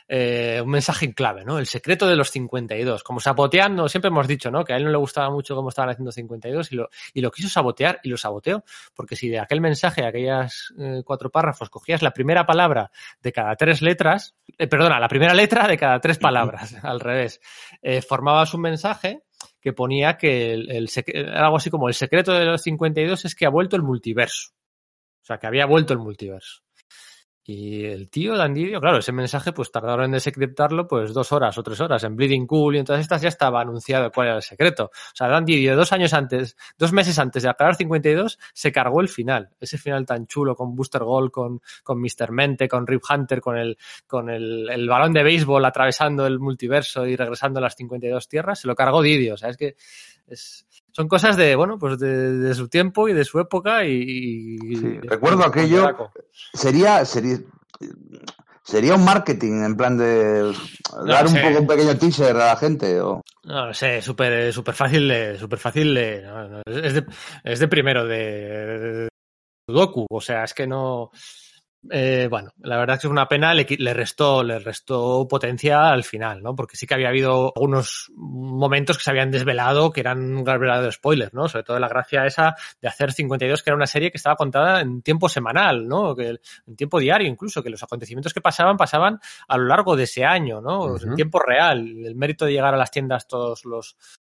eh, 0.09 0.61
un 0.63 0.71
mensaje 0.71 1.07
en 1.07 1.13
clave, 1.13 1.45
¿no? 1.45 1.59
El 1.59 1.67
secreto 1.67 2.07
de 2.07 2.17
los 2.17 2.31
52. 2.31 3.03
Como 3.03 3.21
saboteando, 3.21 3.89
siempre 3.89 4.09
hemos 4.09 4.29
dicho, 4.29 4.51
¿no? 4.51 4.65
Que 4.65 4.73
a 4.73 4.77
él 4.77 4.85
no 4.85 4.91
le 4.91 4.99
gustaba 4.99 5.31
mucho 5.31 5.55
cómo 5.55 5.71
estaban 5.71 5.91
haciendo 5.91 6.13
52 6.13 6.73
y 6.73 6.77
lo, 6.77 6.89
y 7.15 7.21
lo 7.21 7.31
quiso 7.31 7.49
sabotear 7.49 8.01
y 8.03 8.09
lo 8.11 8.17
saboteó. 8.17 8.65
Porque 8.95 9.17
si 9.17 9.29
de 9.29 9.39
aquel 9.41 9.61
mensaje, 9.61 10.03
de 10.03 10.09
aquellas 10.09 10.73
eh, 10.79 11.03
cuatro 11.05 11.31
párrafos, 11.31 11.71
cogías 11.71 12.03
la 12.03 12.13
primera 12.13 12.47
palabra 12.47 12.91
de 13.21 13.33
cada 13.33 13.57
tres 13.57 13.83
letras, 13.83 14.35
eh, 14.59 14.67
perdona, 14.67 15.01
la 15.01 15.09
primera 15.09 15.35
letra 15.35 15.67
de 15.67 15.77
cada 15.79 16.01
tres 16.01 16.19
palabras, 16.19 16.75
al 16.85 17.01
revés, 17.01 17.41
eh, 17.83 18.03
formabas 18.03 18.53
un 18.55 18.61
mensaje 18.61 19.23
que 19.61 19.73
ponía 19.73 20.17
que 20.17 20.53
el, 20.53 20.71
el 20.71 20.89
sec- 20.89 21.13
algo 21.35 21.57
así 21.57 21.71
como 21.71 21.89
el 21.89 21.95
secreto 21.95 22.33
de 22.33 22.45
los 22.45 22.63
52 22.63 23.25
es 23.25 23.35
que 23.35 23.47
ha 23.47 23.51
vuelto 23.51 23.75
el 23.77 23.83
multiverso. 23.83 24.53
O 25.23 25.25
sea, 25.27 25.39
que 25.39 25.47
había 25.49 25.67
vuelto 25.67 25.93
el 25.93 25.99
multiverso. 25.99 26.63
Y 27.49 27.85
el 27.85 28.11
tío 28.11 28.37
Dandidio, 28.37 28.81
claro, 28.81 28.99
ese 28.99 29.13
mensaje 29.13 29.53
pues 29.53 29.71
tardaron 29.71 30.07
en 30.07 30.11
desencriptarlo 30.11 30.89
pues 30.89 31.15
dos 31.15 31.31
horas 31.31 31.57
o 31.57 31.63
tres 31.63 31.81
horas. 31.81 32.03
En 32.03 32.17
Bleeding 32.17 32.45
Cool 32.45 32.75
y 32.75 32.79
en 32.81 32.85
todas 32.85 33.01
estas 33.01 33.23
ya 33.23 33.29
estaba 33.29 33.61
anunciado 33.61 34.11
cuál 34.11 34.27
era 34.27 34.37
el 34.37 34.43
secreto. 34.43 34.87
O 34.87 35.15
sea, 35.15 35.29
Dandidio 35.29 35.77
dos 35.77 35.93
años 35.93 36.13
antes, 36.13 36.57
dos 36.77 36.93
meses 36.93 37.17
antes 37.21 37.45
de 37.45 37.49
acabar 37.49 37.77
52, 37.77 38.41
se 38.53 38.73
cargó 38.73 39.01
el 39.01 39.09
final. 39.09 39.51
Ese 39.61 39.79
final 39.79 40.05
tan 40.05 40.27
chulo 40.27 40.57
con 40.57 40.75
Booster 40.75 41.05
Gold, 41.05 41.31
con, 41.31 41.61
con 41.85 42.01
Mr. 42.01 42.33
Mente, 42.33 42.67
con 42.67 42.85
Rip 42.85 43.03
Hunter, 43.09 43.41
con 43.41 43.57
el, 43.57 43.79
con 44.09 44.29
el, 44.29 44.69
el 44.69 44.89
balón 44.89 45.13
de 45.13 45.23
béisbol 45.23 45.65
atravesando 45.65 46.27
el 46.27 46.41
multiverso 46.41 47.07
y 47.07 47.15
regresando 47.15 47.61
a 47.61 47.63
las 47.63 47.77
52 47.77 48.29
tierras, 48.29 48.59
se 48.59 48.67
lo 48.67 48.75
cargó 48.75 49.03
Didio. 49.03 49.35
O 49.35 49.37
sea, 49.37 49.51
es 49.51 49.57
que 49.57 49.77
es, 50.29 50.67
son 50.93 51.09
cosas 51.09 51.37
de, 51.37 51.55
bueno, 51.57 51.79
pues 51.79 51.99
de, 51.99 52.33
de 52.39 52.55
su 52.55 52.69
tiempo 52.69 53.09
y 53.09 53.13
de 53.13 53.25
su 53.25 53.39
época 53.41 53.85
y... 53.85 54.57
y- 54.61 54.77
Sí, 54.77 54.99
recuerdo 55.03 55.45
aquello- 55.45 56.11
Sería, 56.55 57.05
sería, 57.05 57.39
sería 58.63 58.95
un 58.95 59.05
marketing 59.05 59.63
en 59.65 59.77
plan 59.77 59.97
de 59.97 60.53
dar 61.07 61.27
un 61.27 61.33
sé. 61.33 61.41
poco 61.43 61.61
un 61.61 61.67
pequeño 61.67 61.97
teaser 61.97 62.35
a 62.37 62.47
la 62.47 62.57
gente. 62.57 63.01
O... 63.01 63.23
No 63.45 63.67
lo 63.67 63.75
sé, 63.75 64.03
súper 64.03 64.53
súper 64.53 64.75
fácil 64.75 65.09
de, 65.09 65.39
súper 65.39 65.59
fácil 65.59 65.95
de, 65.95 66.23
no, 66.23 66.49
no, 66.49 66.63
es 66.67 66.95
de, 66.95 67.07
es 67.45 67.59
de 67.61 67.69
primero 67.69 68.05
de, 68.07 68.17
de 68.19 69.09
Sudoku, 69.69 70.07
o 70.11 70.21
sea, 70.21 70.45
es 70.45 70.55
que 70.55 70.67
no, 70.67 71.11
eh, 71.91 72.29
bueno, 72.31 72.53
la 72.63 72.77
verdad 72.79 72.95
es 72.97 73.03
que 73.03 73.07
es 73.07 73.11
una 73.11 73.29
pena, 73.29 73.55
le, 73.55 73.67
le 73.79 73.95
restó, 73.95 74.43
le 74.43 74.59
restó 74.59 75.27
potencia 75.29 75.91
al 75.91 76.05
final, 76.05 76.43
¿no? 76.43 76.55
Porque 76.55 76.77
sí 76.77 76.87
que 76.87 76.95
había 76.95 77.09
habido 77.09 77.53
algunos 77.55 78.11
momentos 78.15 78.99
que 78.99 79.05
se 79.05 79.11
habían 79.11 79.31
desvelado 79.31 79.93
que 79.93 80.01
eran 80.01 80.37
un 80.37 80.45
verdadero 80.45 80.91
spoiler, 80.93 81.33
¿no? 81.35 81.49
Sobre 81.49 81.65
todo 81.65 81.79
la 81.79 81.89
gracia 81.89 82.27
esa 82.27 82.55
de 82.81 82.89
hacer 82.89 83.13
52, 83.13 83.63
que 83.63 83.71
era 83.71 83.77
una 83.77 83.87
serie 83.87 84.11
que 84.11 84.17
estaba 84.17 84.37
contada 84.37 84.81
en 84.81 85.03
tiempo 85.03 85.29
semanal, 85.29 85.87
¿no? 85.87 86.15
Que 86.15 86.39
en 86.67 86.77
tiempo 86.77 86.99
diario 86.99 87.29
incluso, 87.29 87.63
que 87.63 87.71
los 87.71 87.83
acontecimientos 87.83 88.33
que 88.33 88.41
pasaban, 88.41 88.77
pasaban 88.77 89.21
a 89.49 89.57
lo 89.57 89.65
largo 89.65 89.97
de 89.97 90.05
ese 90.05 90.25
año, 90.25 90.61
¿no? 90.61 90.95
Ujú. 90.95 91.09
En 91.09 91.15
tiempo 91.15 91.39
real. 91.39 91.79
El 92.05 92.15
mérito 92.15 92.45
de 92.45 92.53
llegar 92.53 92.75
a 92.75 92.79
las 92.79 92.91
tiendas 92.91 93.27
todos 93.27 93.65
los 93.65 93.97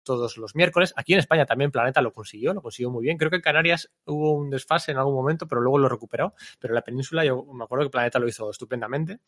todos 0.08 0.38
los 0.38 0.56
miércoles. 0.56 0.94
Aquí 0.96 1.12
en 1.12 1.18
España 1.18 1.44
también 1.44 1.70
Planeta 1.70 2.00
lo 2.00 2.12
consiguió, 2.12 2.54
lo 2.54 2.62
consiguió 2.62 2.90
muy 2.90 3.04
bien. 3.04 3.18
Creo 3.18 3.28
que 3.30 3.36
en 3.36 3.42
Canarias 3.42 3.90
hubo 4.06 4.32
un 4.32 4.48
desfase 4.48 4.90
en 4.90 4.96
algún 4.96 5.14
momento, 5.14 5.46
pero 5.46 5.60
luego 5.60 5.78
lo 5.78 5.88
recuperó. 5.88 6.34
Pero 6.58 6.72
en 6.72 6.76
la 6.76 6.82
península 6.82 7.24
yo 7.26 7.44
me 7.52 7.64
acuerdo 7.64 7.84
que 7.84 7.90
Planeta 7.90 8.18
lo 8.18 8.26
hizo 8.26 8.50
estupendamente. 8.50 9.20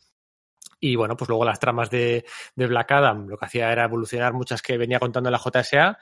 Y 0.81 0.97
bueno, 0.97 1.17
pues 1.17 1.29
luego 1.29 1.45
las 1.45 1.61
tramas 1.61 1.91
de, 1.91 2.25
de 2.55 2.67
Black 2.67 2.91
Adam 2.93 3.29
lo 3.29 3.37
que 3.37 3.45
hacía 3.45 3.71
era 3.71 3.85
evolucionar 3.85 4.33
muchas 4.33 4.63
que 4.63 4.79
venía 4.79 4.99
contando 4.99 5.31
la 5.31 5.39
JSA, 5.39 5.99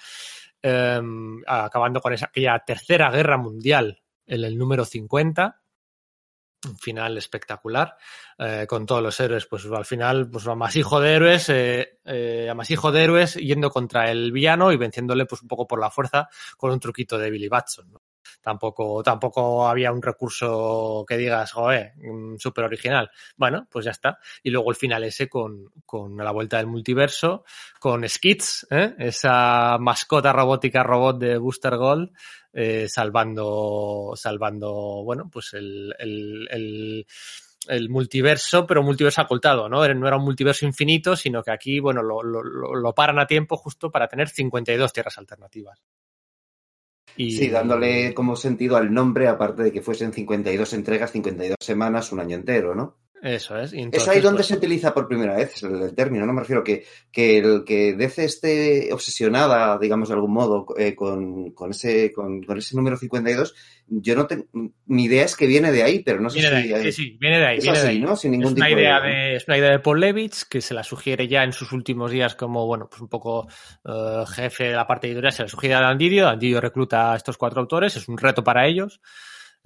eh, 0.62 1.00
acabando 1.46 2.00
con 2.00 2.12
esa, 2.12 2.26
aquella 2.26 2.56
tercera 2.60 3.10
guerra 3.10 3.36
mundial 3.36 4.00
en 4.26 4.44
el 4.44 4.56
número 4.56 4.84
50. 4.84 5.60
Un 6.66 6.76
final 6.76 7.16
espectacular, 7.16 7.96
eh, 8.38 8.66
con 8.68 8.84
todos 8.84 9.00
los 9.00 9.20
héroes, 9.20 9.46
pues 9.46 9.64
al 9.66 9.84
final, 9.84 10.28
pues 10.28 10.46
amasijo 10.46 11.00
de 11.00 11.14
héroes, 11.14 11.48
eh, 11.50 11.98
eh, 12.04 12.52
de 12.52 13.02
héroes 13.02 13.34
yendo 13.34 13.70
contra 13.70 14.10
el 14.10 14.32
villano 14.32 14.72
y 14.72 14.76
venciéndole 14.76 15.26
pues 15.26 15.42
un 15.42 15.48
poco 15.48 15.68
por 15.68 15.78
la 15.78 15.90
fuerza 15.90 16.28
con 16.56 16.72
un 16.72 16.80
truquito 16.80 17.16
de 17.16 17.30
Billy 17.30 17.48
Batson. 17.48 17.92
¿no? 17.92 18.02
Tampoco, 18.40 19.02
tampoco 19.02 19.68
había 19.68 19.92
un 19.92 20.02
recurso 20.02 21.04
que 21.06 21.16
digas, 21.16 21.52
joder, 21.52 21.92
mm, 21.96 22.36
súper 22.38 22.64
original. 22.64 23.10
Bueno, 23.36 23.66
pues 23.70 23.84
ya 23.84 23.90
está. 23.90 24.18
Y 24.42 24.50
luego 24.50 24.70
el 24.70 24.76
final 24.76 25.04
ese 25.04 25.28
con, 25.28 25.70
con 25.84 26.16
la 26.16 26.30
vuelta 26.30 26.58
del 26.58 26.66
multiverso, 26.66 27.44
con 27.78 28.08
Skids, 28.08 28.66
¿eh? 28.70 28.94
esa 28.98 29.76
mascota 29.78 30.32
robótica 30.32 30.82
robot 30.82 31.18
de 31.18 31.38
Booster 31.38 31.76
Gold, 31.76 32.12
eh, 32.60 32.88
salvando, 32.88 34.14
salvando, 34.16 35.04
bueno, 35.04 35.30
pues 35.32 35.54
el, 35.54 35.94
el, 35.96 36.48
el, 36.50 37.06
el 37.68 37.88
multiverso, 37.88 38.66
pero 38.66 38.82
multiverso 38.82 39.22
ocultado, 39.22 39.68
¿no? 39.68 39.86
No 39.94 40.06
era 40.08 40.16
un 40.16 40.24
multiverso 40.24 40.66
infinito, 40.66 41.14
sino 41.14 41.40
que 41.44 41.52
aquí, 41.52 41.78
bueno, 41.78 42.02
lo, 42.02 42.20
lo 42.22 42.42
lo 42.42 42.94
paran 42.94 43.20
a 43.20 43.28
tiempo 43.28 43.56
justo 43.56 43.92
para 43.92 44.08
tener 44.08 44.28
52 44.28 44.92
tierras 44.92 45.18
alternativas. 45.18 45.80
Y, 47.16 47.30
Sí, 47.30 47.48
dándole 47.48 48.12
como 48.12 48.34
sentido 48.34 48.76
al 48.76 48.92
nombre, 48.92 49.28
aparte 49.28 49.62
de 49.62 49.72
que 49.72 49.80
fuesen 49.80 50.12
52 50.12 50.72
entregas, 50.72 51.12
52 51.12 51.56
semanas, 51.60 52.10
un 52.10 52.18
año 52.18 52.34
entero, 52.34 52.74
¿no? 52.74 52.96
Eso 53.22 53.56
es. 53.58 53.72
y 53.72 53.78
es 53.78 53.82
entonces, 53.84 54.08
ahí 54.08 54.20
donde 54.20 54.38
pues, 54.38 54.46
se 54.46 54.54
utiliza 54.56 54.94
por 54.94 55.08
primera 55.08 55.36
vez 55.36 55.62
el, 55.62 55.82
el 55.82 55.94
término, 55.94 56.24
¿no? 56.24 56.32
Me 56.32 56.40
refiero 56.40 56.62
que, 56.62 56.84
que 57.10 57.38
el 57.38 57.64
que 57.64 57.94
DC 57.94 58.24
esté 58.24 58.92
obsesionada, 58.92 59.78
digamos, 59.78 60.08
de 60.08 60.14
algún 60.14 60.32
modo, 60.32 60.66
eh, 60.76 60.94
con, 60.94 61.50
con, 61.52 61.70
ese, 61.70 62.12
con, 62.12 62.42
con 62.42 62.58
ese 62.58 62.76
número 62.76 62.96
52, 62.96 63.54
yo 63.88 64.14
no 64.14 64.26
tengo, 64.26 64.44
mi 64.86 65.04
idea 65.04 65.24
es 65.24 65.34
que 65.34 65.46
viene 65.46 65.72
de 65.72 65.82
ahí, 65.82 66.00
pero 66.00 66.20
no 66.20 66.30
sé 66.30 66.40
Viene 66.40 66.56
de 66.56 66.62
si... 66.62 66.74
ahí, 66.74 66.82
sí, 66.84 66.92
sí, 66.92 67.18
viene 67.18 67.38
de 67.38 67.46
ahí. 67.46 67.58
Es 67.58 67.64
viene 67.64 67.78
de 67.78 67.84
así, 67.84 67.96
ahí. 67.96 68.00
¿no? 68.00 68.16
Sin 68.16 68.34
Es 68.34 68.38
ningún 68.38 68.52
una, 68.54 68.66
tipo 68.66 68.78
idea 68.78 69.00
de... 69.00 69.08
de, 69.08 69.36
es 69.36 69.48
una 69.48 69.58
idea 69.58 69.70
de 69.70 69.78
Paul 69.78 70.00
Levitz 70.00 70.44
que 70.44 70.60
se 70.60 70.74
la 70.74 70.84
sugiere 70.84 71.26
ya 71.26 71.42
en 71.42 71.52
sus 71.52 71.72
últimos 71.72 72.10
días 72.10 72.34
como, 72.34 72.66
bueno, 72.66 72.88
pues 72.88 73.00
un 73.00 73.08
poco 73.08 73.48
eh, 73.84 74.24
jefe 74.28 74.64
de 74.64 74.74
la 74.74 74.86
parte 74.86 75.06
editorial, 75.06 75.32
se 75.32 75.42
la 75.42 75.48
sugiere 75.48 75.74
a 75.74 75.80
Dandidio. 75.80 76.24
Dandidio 76.26 76.60
recluta 76.60 77.12
a 77.12 77.16
estos 77.16 77.36
cuatro 77.36 77.60
autores, 77.60 77.96
es 77.96 78.08
un 78.08 78.18
reto 78.18 78.44
para 78.44 78.66
ellos. 78.66 79.00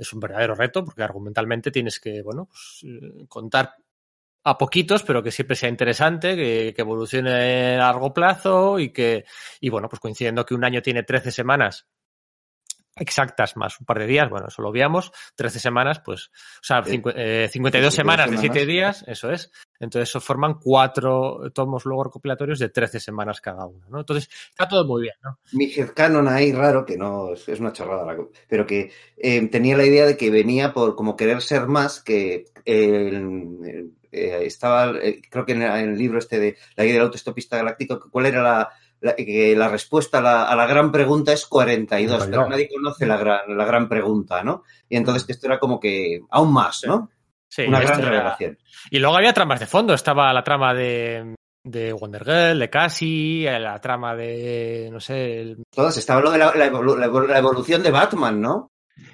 Es 0.02 0.12
un 0.12 0.20
verdadero 0.20 0.54
reto 0.54 0.85
porque 0.85 1.02
argumentalmente 1.02 1.70
tienes 1.70 1.99
que, 1.99 2.22
bueno, 2.22 2.47
pues, 2.47 2.85
eh, 2.85 3.26
contar 3.28 3.74
a 4.44 4.58
poquitos, 4.58 5.02
pero 5.02 5.22
que 5.22 5.31
siempre 5.31 5.56
sea 5.56 5.68
interesante, 5.68 6.35
que, 6.35 6.72
que 6.74 6.83
evolucione 6.83 7.76
a 7.76 7.78
largo 7.78 8.12
plazo 8.12 8.78
y 8.78 8.92
que, 8.92 9.24
y 9.60 9.68
bueno, 9.70 9.88
pues 9.88 10.01
coincidiendo 10.01 10.44
que 10.44 10.54
un 10.54 10.65
año 10.65 10.83
tiene 10.83 11.04
13 11.04 11.31
semanas 11.31 11.86
exactas 12.97 13.57
más 13.57 13.78
un 13.81 13.87
par 13.87 13.99
de 13.99 14.07
días, 14.07 14.28
bueno, 14.28 14.47
eso 14.49 14.62
lo 14.62 14.69
obviamos, 14.69 15.12
13 15.35 15.58
semanas, 15.58 16.01
pues, 16.05 16.26
o 16.28 16.62
sea, 16.62 16.83
Sí. 16.85 16.99
cincu- 16.99 17.12
eh, 17.17 17.49
52 17.51 17.92
52 17.92 17.94
semanas 17.94 18.31
de 18.31 18.37
7 18.39 18.60
semanas. 18.60 18.67
días, 18.67 19.05
eso 19.08 19.31
es. 19.31 19.51
Entonces, 19.81 20.08
eso 20.10 20.21
forman 20.21 20.55
cuatro 20.60 21.51
tomos 21.53 21.85
luego 21.87 22.05
recopilatorios 22.05 22.58
de 22.60 22.69
13 22.69 23.01
semanas 23.01 23.41
cada 23.41 23.67
uno, 23.67 23.85
¿no? 23.89 24.01
Entonces, 24.01 24.28
está 24.51 24.69
todo 24.69 24.85
muy 24.87 25.03
bien, 25.03 25.15
¿no? 25.25 25.39
mi 25.53 25.73
headcanon 25.73 26.28
ahí 26.28 26.53
raro, 26.53 26.85
que 26.85 26.97
no 26.97 27.33
es, 27.33 27.49
una 27.60 27.73
chorrada, 27.73 28.17
pero 28.49 28.67
que 28.67 28.92
eh, 29.17 29.49
tenía 29.49 29.76
la 29.76 29.85
idea 29.85 30.07
de 30.07 30.17
que 30.17 30.31
venía 30.31 30.73
por 30.73 30.94
como 30.94 31.17
querer 31.17 31.41
ser 31.42 31.67
más, 31.67 32.01
que 32.01 32.44
eh, 32.65 33.85
eh, 34.12 34.41
estaba, 34.44 34.92
eh, 35.03 35.21
creo 35.31 35.44
que 35.44 35.53
en, 35.53 35.62
el- 35.62 35.71
en 35.81 35.89
el 35.91 35.99
libro 35.99 36.19
este 36.19 36.39
de 36.39 36.57
la 36.76 36.85
guía 36.85 36.92
del 36.94 37.03
autoestopista 37.03 37.57
galáctico, 37.57 38.08
cuál 38.10 38.26
era 38.26 38.42
la, 38.42 38.69
la, 39.02 39.15
que 39.15 39.54
la 39.56 39.68
respuesta 39.68 40.18
a 40.18 40.22
la, 40.22 40.44
a 40.44 40.56
la 40.56 40.67
gran 40.67 40.90
pregunta 40.90 41.33
es 41.33 41.44
42, 41.47 42.17
42. 42.17 42.31
pero 42.31 42.49
nadie 42.51 42.68
conoce 42.72 43.04
la 43.06 43.17
gran, 43.18 43.40
la 43.56 43.65
gran 43.65 43.88
pregunta, 43.88 44.42
¿no? 44.42 44.62
Y 44.88 44.97
entonces 44.97 45.28
esto 45.28 45.47
era 45.47 45.58
como 45.58 45.78
que 45.78 46.20
aún 46.31 46.52
más, 46.52 46.83
¿no? 46.86 47.10
Sí, 47.49 47.62
una 47.67 47.81
gran 47.81 48.01
era- 48.01 48.08
revelación. 48.10 48.58
Y 48.90 48.99
luego 48.99 49.17
había 49.17 49.33
tramas 49.35 49.60
de 49.60 49.67
fondo, 49.67 49.92
estaba 49.92 50.33
la 50.33 50.42
trama 50.44 50.72
de 50.74 51.35
de 51.65 51.92
Wonder 51.92 52.24
Girl, 52.24 52.58
de 52.58 52.70
Cassie, 52.70 53.44
la 53.60 53.81
trama 53.81 54.17
de, 54.17 54.88
no 54.90 54.99
sé, 54.99 55.40
el- 55.42 55.62
Todas, 55.70 55.97
estaba 55.97 56.20
lo 56.20 56.31
de 56.33 56.38
la, 56.38 56.52
la 56.56 56.67
evolu- 56.72 56.97
la 57.28 57.38
evolución 57.38 57.83
de 57.85 57.90
Batman, 57.92 58.40
¿no? 58.40 58.70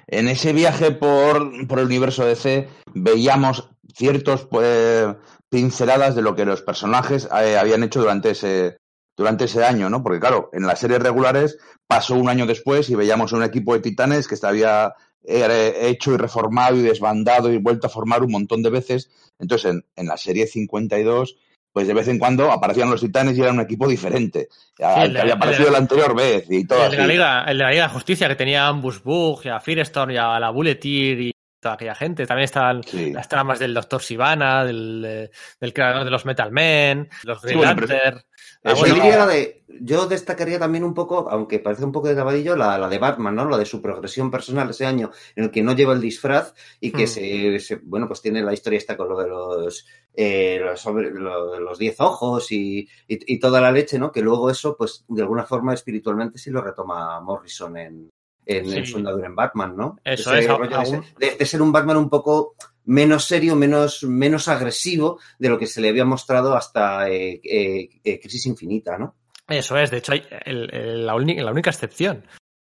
En 0.07 0.27
ese 0.27 0.51
viaje 0.51 0.89
por, 0.91 1.67
por 1.67 1.77
el 1.79 1.85
universo 1.85 2.25
DC 2.25 2.67
veíamos 2.93 3.69
ciertos 3.93 4.45
pues, 4.45 5.15
pinceladas 5.49 6.15
de 6.15 6.21
lo 6.23 6.35
que 6.35 6.45
los 6.45 6.61
personajes 6.63 7.29
eh, 7.39 7.57
habían 7.57 7.83
hecho 7.83 7.99
durante 8.01 8.31
ese, 8.31 8.77
durante 9.19 9.43
ese 9.45 9.65
año, 9.65 9.89
¿no? 9.89 10.01
Porque 10.01 10.19
claro, 10.21 10.49
en 10.53 10.65
las 10.65 10.79
series 10.79 10.99
regulares 11.01 11.57
pasó 11.87 12.15
un 12.15 12.29
año 12.29 12.45
después 12.45 12.89
y 12.89 12.95
veíamos 12.95 13.33
un 13.33 13.43
equipo 13.43 13.73
de 13.73 13.81
titanes 13.81 14.27
que 14.29 14.37
se 14.37 14.47
había 14.47 14.93
hecho 15.23 16.13
y 16.13 16.17
reformado 16.17 16.77
y 16.77 16.81
desbandado 16.81 17.51
y 17.51 17.57
vuelto 17.57 17.87
a 17.87 17.89
formar 17.89 18.23
un 18.23 18.31
montón 18.31 18.63
de 18.63 18.69
veces. 18.69 19.09
Entonces, 19.37 19.71
en, 19.71 19.85
en 19.97 20.07
la 20.07 20.15
serie 20.15 20.47
52, 20.47 21.35
pues 21.73 21.85
de 21.87 21.93
vez 21.93 22.07
en 22.07 22.17
cuando 22.17 22.49
aparecían 22.51 22.89
los 22.89 23.01
titanes 23.01 23.37
y 23.37 23.41
era 23.41 23.51
un 23.51 23.59
equipo 23.59 23.87
diferente. 23.87 24.47
al 24.81 25.07
el 25.07 25.13
que 25.13 25.19
había 25.19 25.33
el 25.33 25.37
aparecido 25.37 25.69
la 25.71 25.77
anterior 25.79 26.15
vez 26.15 26.45
y 26.49 26.65
todo 26.65 26.85
el 26.85 26.91
de 26.91 26.97
la. 26.97 27.07
Liga, 27.07 27.43
el 27.47 27.57
de 27.57 27.63
la 27.65 27.71
Liga 27.71 27.83
de 27.83 27.93
Justicia, 27.93 28.27
que 28.29 28.35
tenía 28.35 28.65
a 28.65 28.67
Ambush 28.69 29.01
Bug, 29.03 29.41
y 29.43 29.49
a 29.49 29.59
Firestorm, 29.59 30.11
y 30.11 30.17
a 30.17 30.39
la 30.39 30.49
Bulleteer 30.49 31.19
y 31.19 31.31
toda 31.61 31.75
aquella 31.75 31.93
gente. 31.95 32.25
También 32.25 32.45
estaban 32.45 32.81
Sí. 32.83 33.11
las 33.11 33.27
tramas 33.27 33.59
del 33.59 33.73
Doctor 33.73 34.01
Sivana, 34.01 34.63
del, 34.63 35.03
eh, 35.05 35.29
del 35.59 35.73
creador 35.73 36.05
de 36.05 36.11
los 36.11 36.25
Metal 36.25 36.51
Men, 36.51 37.09
los 37.23 37.41
Green 37.41 37.57
bueno, 37.57 37.75
pero- 37.75 37.87
Lantern. 37.87 38.21
Ah, 38.63 38.73
yo, 38.73 38.79
bueno, 38.81 38.95
diría 38.95 39.17
la 39.17 39.27
de, 39.27 39.63
yo 39.81 40.05
destacaría 40.05 40.59
también 40.59 40.83
un 40.83 40.93
poco, 40.93 41.29
aunque 41.29 41.59
parece 41.59 41.85
un 41.85 41.93
poco 41.93 42.09
de 42.09 42.15
tabadillo, 42.15 42.57
la, 42.57 42.77
la 42.77 42.89
de 42.89 42.97
Batman, 42.97 43.33
¿no? 43.35 43.45
Lo 43.45 43.57
de 43.57 43.65
su 43.65 43.81
progresión 43.81 44.29
personal 44.29 44.69
ese 44.69 44.85
año 44.85 45.11
en 45.37 45.45
el 45.45 45.51
que 45.51 45.63
no 45.63 45.73
lleva 45.73 45.93
el 45.93 46.01
disfraz 46.01 46.53
y 46.81 46.91
que 46.91 47.05
Hmm. 47.05 47.07
se, 47.07 47.59
se- 47.61 47.75
bueno, 47.83 48.07
pues 48.07 48.21
tiene 48.21 48.41
la 48.43 48.51
historia 48.51 48.77
esta 48.77 48.97
con 48.97 49.07
lo 49.07 49.17
de 49.17 49.27
los, 49.29 49.85
eh, 50.13 50.59
los, 50.61 50.81
sobre- 50.81 51.11
lo 51.11 51.57
los 51.59 51.77
diez 51.79 51.95
ojos 52.01 52.51
y, 52.51 52.79
y, 53.07 53.33
y 53.33 53.39
toda 53.39 53.61
la 53.61 53.71
leche, 53.71 53.97
¿no? 53.97 54.11
Que 54.11 54.21
luego 54.21 54.49
eso, 54.49 54.75
pues, 54.75 55.05
de 55.07 55.21
alguna 55.21 55.45
forma 55.45 55.73
espiritualmente 55.73 56.37
sí 56.37 56.49
lo 56.51 56.61
retoma 56.61 57.21
Morrison 57.21 57.77
en, 57.77 58.11
en, 58.45 58.65
Sí. 58.69 58.77
en 58.79 58.85
su 58.85 58.97
andadura 58.97 59.27
en 59.27 59.35
Batman, 59.35 59.77
¿no? 59.77 59.99
Eso 60.03 60.33
Ese 60.33 60.39
es, 60.45 60.49
aún- 60.49 61.05
de- 61.17 61.35
de 61.37 61.45
ser 61.45 61.61
un 61.61 61.71
Batman 61.71 61.95
un 61.97 62.09
poco 62.09 62.55
menos 62.89 63.25
serio, 63.25 63.55
menos, 63.55 64.03
menos 64.03 64.47
agresivo 64.47 65.19
de 65.37 65.49
lo 65.49 65.57
que 65.59 65.67
se 65.67 65.79
le 65.79 65.89
había 65.89 66.05
mostrado 66.05 66.55
hasta 66.55 67.07
eh, 67.09 67.39
eh, 67.43 67.89
eh, 68.03 68.19
Crisis 68.19 68.47
Infinita, 68.47 68.97
¿no? 68.97 69.15
Eso 69.47 69.77
es, 69.77 69.89
de 69.91 69.97
hecho, 69.97 70.13
hay 70.13 70.23
el- 70.45 70.73
el- 70.73 71.05
la, 71.05 71.15
uni- 71.15 71.39
la 71.39 71.51
única 71.51 71.69
excepción. 71.69 72.25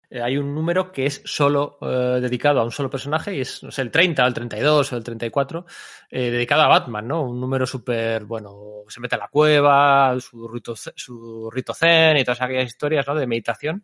Eh, 0.10 0.22
hay 0.22 0.38
un 0.38 0.54
número 0.54 0.92
que 0.92 1.06
es 1.08 1.22
solo 1.26 1.78
eh, 1.82 2.20
dedicado 2.22 2.60
a 2.60 2.64
un 2.64 2.72
solo 2.72 2.90
personaje 2.90 3.36
y 3.36 3.42
es 3.42 3.64
no 3.64 3.72
sé, 3.72 3.82
el 3.82 3.90
30 3.92 4.24
o 4.24 4.28
el 4.28 4.34
32 4.34 4.94
o 4.94 4.98
el 4.98 5.04
34, 5.04 5.66
eh, 6.12 6.30
dedicado 6.30 6.62
a 6.62 6.68
Batman, 6.68 7.08
¿no? 7.08 7.24
Un 7.24 7.40
número 7.42 7.66
súper, 7.66 8.26
bueno, 8.26 8.84
se 8.90 9.00
mete 9.00 9.16
a 9.16 9.20
la 9.20 9.28
cueva, 9.30 10.16
su 10.20 10.48
rito, 10.48 10.74
su 10.76 11.50
rito 11.52 11.74
zen 11.74 12.18
y 12.18 12.24
todas 12.24 12.42
aquellas 12.42 12.68
historias, 12.68 13.08
¿no? 13.08 13.16
De 13.16 13.28
meditación. 13.28 13.84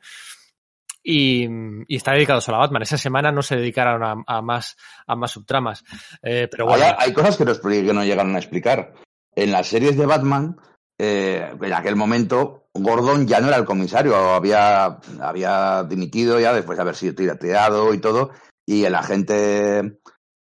Y, 1.02 1.48
y 1.88 1.96
está 1.96 2.12
dedicado 2.12 2.42
solo 2.42 2.58
a 2.58 2.62
Batman. 2.62 2.82
Esa 2.82 2.98
semana 2.98 3.32
no 3.32 3.42
se 3.42 3.56
dedicaron 3.56 4.04
a, 4.04 4.16
a 4.28 4.42
más, 4.42 4.76
a 5.08 5.16
más 5.16 5.32
subtramas. 5.32 5.84
Eh, 6.22 6.48
pero 6.52 6.66
bueno, 6.66 6.84
Hay, 6.84 6.94
hay 6.98 7.14
cosas 7.14 7.38
que 7.38 7.46
no, 7.46 7.52
expli- 7.54 7.86
que 7.86 7.94
no 7.94 8.04
llegaron 8.04 8.36
a 8.36 8.40
explicar. 8.40 8.94
En 9.36 9.52
las 9.52 9.68
series 9.68 9.98
de 9.98 10.06
Batman, 10.06 10.58
eh, 10.98 11.54
en 11.62 11.74
aquel 11.74 11.96
momento, 11.96 12.68
Gordon 12.74 13.26
ya 13.28 13.40
no 13.40 13.48
era 13.48 13.58
el 13.58 13.66
comisario, 13.66 14.16
había, 14.16 15.00
había 15.22 15.84
dimitido 15.84 16.40
ya 16.40 16.54
después 16.54 16.78
de 16.78 16.82
haber 16.82 16.96
sido 16.96 17.16
tirateado 17.16 17.94
y 17.94 18.00
todo, 18.00 18.32
y 18.66 18.84
el 18.84 18.96
agente, 18.96 19.80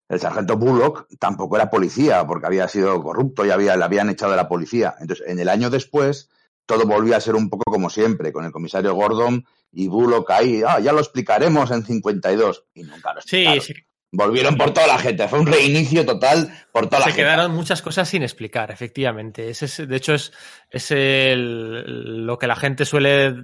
el 0.08 0.20
sargento 0.20 0.56
Bullock, 0.56 1.06
tampoco 1.18 1.56
era 1.56 1.68
policía, 1.68 2.26
porque 2.26 2.46
había 2.46 2.66
sido 2.68 3.02
corrupto 3.02 3.44
y 3.44 3.50
había, 3.50 3.76
le 3.76 3.84
habían 3.84 4.08
echado 4.08 4.30
de 4.30 4.38
la 4.38 4.48
policía. 4.48 4.94
Entonces, 5.00 5.26
en 5.28 5.38
el 5.38 5.48
año 5.50 5.68
después, 5.68 6.30
todo 6.68 6.84
volvió 6.86 7.16
a 7.16 7.20
ser 7.20 7.34
un 7.34 7.48
poco 7.50 7.64
como 7.72 7.90
siempre, 7.90 8.32
con 8.32 8.44
el 8.44 8.52
comisario 8.52 8.94
Gordon 8.94 9.44
y 9.72 9.88
Bullock 9.88 10.30
ahí, 10.30 10.62
ah, 10.66 10.78
ya 10.78 10.92
lo 10.92 11.00
explicaremos 11.00 11.70
en 11.72 11.82
52. 11.84 12.64
Y 12.74 12.82
nunca 12.84 13.14
lo 13.14 13.20
sí, 13.22 13.38
explicaron. 13.38 13.60
sí, 13.62 13.74
Volvieron 14.10 14.56
por 14.56 14.72
toda 14.72 14.86
la 14.86 14.98
gente. 14.98 15.28
Fue 15.28 15.38
un 15.38 15.46
reinicio 15.46 16.06
total 16.06 16.50
por 16.72 16.86
toda 16.86 17.00
la 17.00 17.04
se 17.06 17.10
gente. 17.12 17.22
quedaron 17.24 17.54
muchas 17.54 17.82
cosas 17.82 18.08
sin 18.08 18.22
explicar, 18.22 18.70
efectivamente. 18.70 19.50
Ese 19.50 19.66
es, 19.66 19.86
de 19.88 19.96
hecho, 19.96 20.14
es, 20.14 20.32
es 20.70 20.90
el- 20.92 22.24
lo 22.26 22.38
que 22.38 22.46
la 22.46 22.56
gente 22.56 22.84
suele 22.86 23.34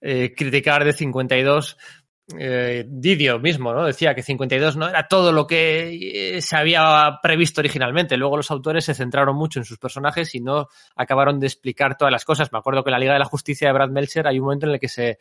eh, 0.00 0.32
criticar 0.36 0.84
de 0.84 0.92
52. 0.94 1.76
Eh, 2.38 2.84
Didio 2.86 3.40
mismo, 3.40 3.74
¿no? 3.74 3.84
Decía 3.84 4.14
que 4.14 4.22
52 4.22 4.76
no 4.76 4.88
era 4.88 5.08
todo 5.08 5.32
lo 5.32 5.46
que 5.46 6.36
eh, 6.36 6.40
se 6.40 6.56
había 6.56 7.18
previsto 7.20 7.60
originalmente. 7.60 8.16
Luego 8.16 8.36
los 8.36 8.50
autores 8.50 8.84
se 8.84 8.94
centraron 8.94 9.36
mucho 9.36 9.58
en 9.58 9.64
sus 9.64 9.78
personajes 9.78 10.34
y 10.36 10.40
no 10.40 10.68
acabaron 10.94 11.40
de 11.40 11.48
explicar 11.48 11.96
todas 11.96 12.12
las 12.12 12.24
cosas. 12.24 12.52
Me 12.52 12.58
acuerdo 12.58 12.84
que 12.84 12.90
en 12.90 12.92
la 12.92 12.98
Liga 13.00 13.12
de 13.14 13.18
la 13.18 13.24
Justicia 13.24 13.66
de 13.68 13.74
Brad 13.74 13.90
Meltzer 13.90 14.26
hay 14.28 14.38
un 14.38 14.44
momento 14.44 14.66
en 14.66 14.72
el 14.72 14.80
que 14.80 14.88
se 14.88 15.18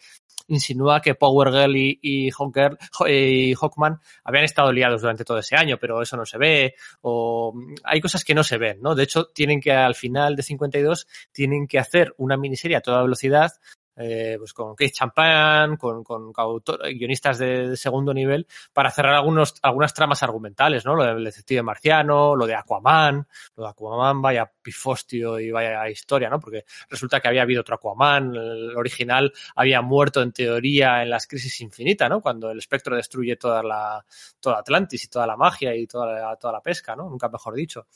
insinúa 0.47 1.01
que 1.01 1.15
Power 1.15 1.51
Girl 1.51 1.75
y, 1.75 1.99
y, 2.01 2.29
Hawker- 2.31 2.77
y 3.09 3.53
Hawkman 3.55 3.99
habían 4.23 4.43
estado 4.45 4.71
liados 4.71 5.01
durante 5.01 5.25
todo 5.25 5.39
ese 5.39 5.55
año, 5.55 5.77
pero 5.79 6.01
eso 6.01 6.17
no 6.17 6.25
se 6.25 6.37
ve, 6.37 6.75
o 7.01 7.53
hay 7.83 7.99
cosas 8.01 8.23
que 8.23 8.35
no 8.35 8.43
se 8.43 8.57
ven, 8.57 8.79
¿no? 8.81 8.95
De 8.95 9.03
hecho, 9.03 9.25
tienen 9.33 9.59
que 9.59 9.71
al 9.71 9.95
final 9.95 10.35
de 10.35 10.43
52 10.43 11.07
tienen 11.31 11.67
que 11.67 11.79
hacer 11.79 12.13
una 12.17 12.37
miniserie 12.37 12.77
a 12.77 12.81
toda 12.81 13.01
velocidad 13.01 13.51
eh, 13.95 14.35
pues 14.39 14.53
con 14.53 14.75
Keith 14.75 14.93
Champagne, 14.93 15.77
con, 15.77 16.03
con 16.03 16.31
autor- 16.35 16.81
guionistas 16.93 17.37
de, 17.37 17.69
de 17.69 17.77
segundo 17.77 18.13
nivel, 18.13 18.47
para 18.73 18.91
cerrar 18.91 19.15
algunos, 19.15 19.55
algunas 19.61 19.93
tramas 19.93 20.23
argumentales, 20.23 20.85
¿no? 20.85 20.95
Lo 20.95 21.03
del 21.03 21.23
detective 21.23 21.61
marciano, 21.63 22.35
lo 22.35 22.45
de 22.47 22.55
Aquaman, 22.55 23.27
lo 23.55 23.63
de 23.63 23.69
Aquaman, 23.69 24.21
vaya 24.21 24.51
pifostio 24.61 25.39
y 25.39 25.51
vaya 25.51 25.89
historia, 25.89 26.29
¿no? 26.29 26.39
Porque 26.39 26.65
resulta 26.89 27.19
que 27.19 27.27
había 27.27 27.41
habido 27.43 27.61
otro 27.61 27.75
Aquaman, 27.75 28.35
el 28.35 28.75
original 28.75 29.31
había 29.55 29.81
muerto 29.81 30.21
en 30.21 30.31
teoría 30.31 31.01
en 31.03 31.09
las 31.09 31.27
crisis 31.27 31.59
infinitas, 31.61 32.09
¿no? 32.09 32.21
Cuando 32.21 32.49
el 32.51 32.57
espectro 32.59 32.95
destruye 32.95 33.35
toda 33.35 33.61
la, 33.63 34.03
toda 34.39 34.59
Atlantis 34.59 35.03
y 35.03 35.07
toda 35.07 35.27
la 35.27 35.37
magia 35.37 35.75
y 35.75 35.87
toda 35.87 36.05
la, 36.13 36.35
toda 36.37 36.53
la 36.53 36.61
pesca, 36.61 36.95
¿no? 36.95 37.09
Nunca 37.09 37.29
mejor 37.29 37.55
dicho. 37.55 37.87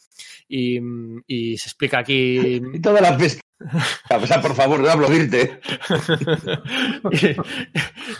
Y, 0.47 0.79
y 1.27 1.57
se 1.57 1.69
explica 1.69 1.99
aquí 1.99 2.61
Y 2.73 2.81
toda 2.81 3.01
la 3.01 3.17
pesca. 3.17 3.41
Por 4.41 4.55
favor, 4.55 4.79
no 4.79 4.89
hablo 4.89 5.13
irte. 5.13 5.61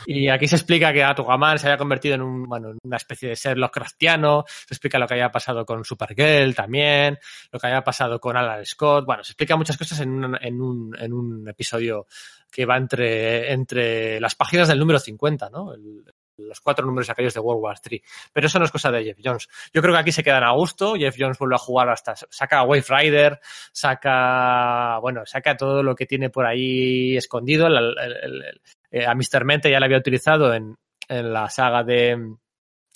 y, 0.08 0.24
y 0.24 0.30
aquí 0.30 0.48
se 0.48 0.56
explica 0.56 0.94
que 0.94 1.04
Atogaman 1.04 1.60
se 1.60 1.68
había 1.68 1.78
convertido 1.78 2.16
en, 2.16 2.22
un, 2.22 2.44
bueno, 2.44 2.70
en 2.70 2.78
una 2.84 2.98
especie 2.98 3.30
de 3.30 3.36
ser 3.36 3.58
Lovecraftiano, 3.58 4.46
se 4.48 4.74
explica 4.74 4.98
lo 4.98 5.08
que 5.08 5.16
había 5.16 5.32
pasado 5.32 5.66
con 5.66 5.84
Supergirl 5.84 6.56
también, 6.56 7.20
lo 7.52 7.60
que 7.60 7.68
había 7.68 7.84
pasado 7.84 8.20
con 8.20 8.38
Alan 8.38 8.66
Scott, 8.66 9.06
bueno, 9.06 9.24
se 9.24 9.34
explica 9.34 9.58
muchas 9.58 9.78
cosas 9.78 10.00
en 10.00 10.24
un, 10.24 10.38
en 10.42 10.62
un, 10.62 10.96
en 10.98 11.14
un 11.14 11.48
episodio 11.50 12.08
que 12.50 12.66
va 12.66 12.78
entre, 12.78 13.52
entre 13.52 14.20
las 14.22 14.36
páginas 14.36 14.70
del 14.70 14.80
número 14.80 15.00
50, 15.00 15.50
¿no? 15.50 15.74
El, 15.74 16.06
los 16.38 16.62
cuatro 16.62 16.86
números 16.86 17.10
aquellos 17.10 17.34
de 17.34 17.40
World 17.40 17.64
War 17.64 17.80
3. 17.80 18.02
Pero 18.34 18.48
eso 18.48 18.60
no 18.60 18.66
es 18.66 18.72
cosa 18.72 18.92
de 18.92 19.04
Jeff 19.04 19.20
Jones. 19.24 19.48
Yo 19.74 19.82
creo 19.82 19.94
que 19.94 20.00
aquí 20.00 20.12
se 20.12 20.24
quedan 20.24 20.44
a 20.44 20.52
gusto. 20.52 20.96
Jeff 20.96 21.16
Jones 21.18 21.38
vuelve 21.38 21.56
a 21.56 21.60
jugar 21.60 21.90
hasta. 21.90 22.16
Saca 22.16 22.60
a 22.60 22.64
Wave 22.64 22.86
Rider, 22.88 23.40
saca. 23.72 25.00
Bueno, 25.00 25.26
saca 25.26 25.56
todo 25.56 25.84
lo 25.84 25.96
que 25.96 26.06
tiene 26.06 26.30
por 26.30 26.46
ahí 26.46 27.18
escondido. 27.18 27.68
El, 27.68 27.78
el, 27.78 28.14
el, 28.24 28.62
eh, 28.92 29.06
a 29.06 29.14
Mr. 29.14 29.46
Mente 29.46 29.70
ya 29.70 29.80
lo 29.80 29.86
había 29.86 29.98
utilizado 29.98 30.54
en, 30.54 30.78
en 31.08 31.34
la 31.34 31.50
saga 31.50 31.84
de 31.84 32.36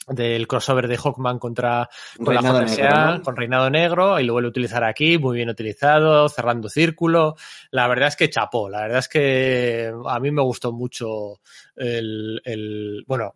del 0.09 0.47
crossover 0.47 0.87
de 0.87 0.97
Hawkman 0.97 1.39
contra 1.39 1.89
con 2.17 2.27
Reinado 2.27 2.61
la 2.61 2.67
JSA, 2.67 2.81
Negro, 2.81 3.17
¿no? 3.17 3.21
con 3.21 3.35
Reinado 3.35 3.69
Negro, 3.69 4.19
y 4.19 4.23
lo 4.25 4.33
vuelve 4.33 4.47
a 4.47 4.49
utilizar 4.49 4.83
aquí, 4.83 5.17
muy 5.17 5.37
bien 5.37 5.49
utilizado, 5.49 6.27
cerrando 6.29 6.69
círculo. 6.69 7.35
La 7.71 7.87
verdad 7.87 8.09
es 8.09 8.15
que 8.15 8.29
chapó, 8.29 8.69
la 8.69 8.81
verdad 8.81 8.99
es 8.99 9.07
que 9.07 9.93
a 10.07 10.19
mí 10.19 10.31
me 10.31 10.41
gustó 10.41 10.71
mucho 10.71 11.39
el, 11.75 12.41
el 12.43 13.03
bueno, 13.07 13.35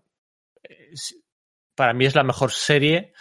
para 1.75 1.93
mí 1.93 2.05
es 2.05 2.15
la 2.15 2.23
mejor 2.23 2.51
serie 2.51 3.13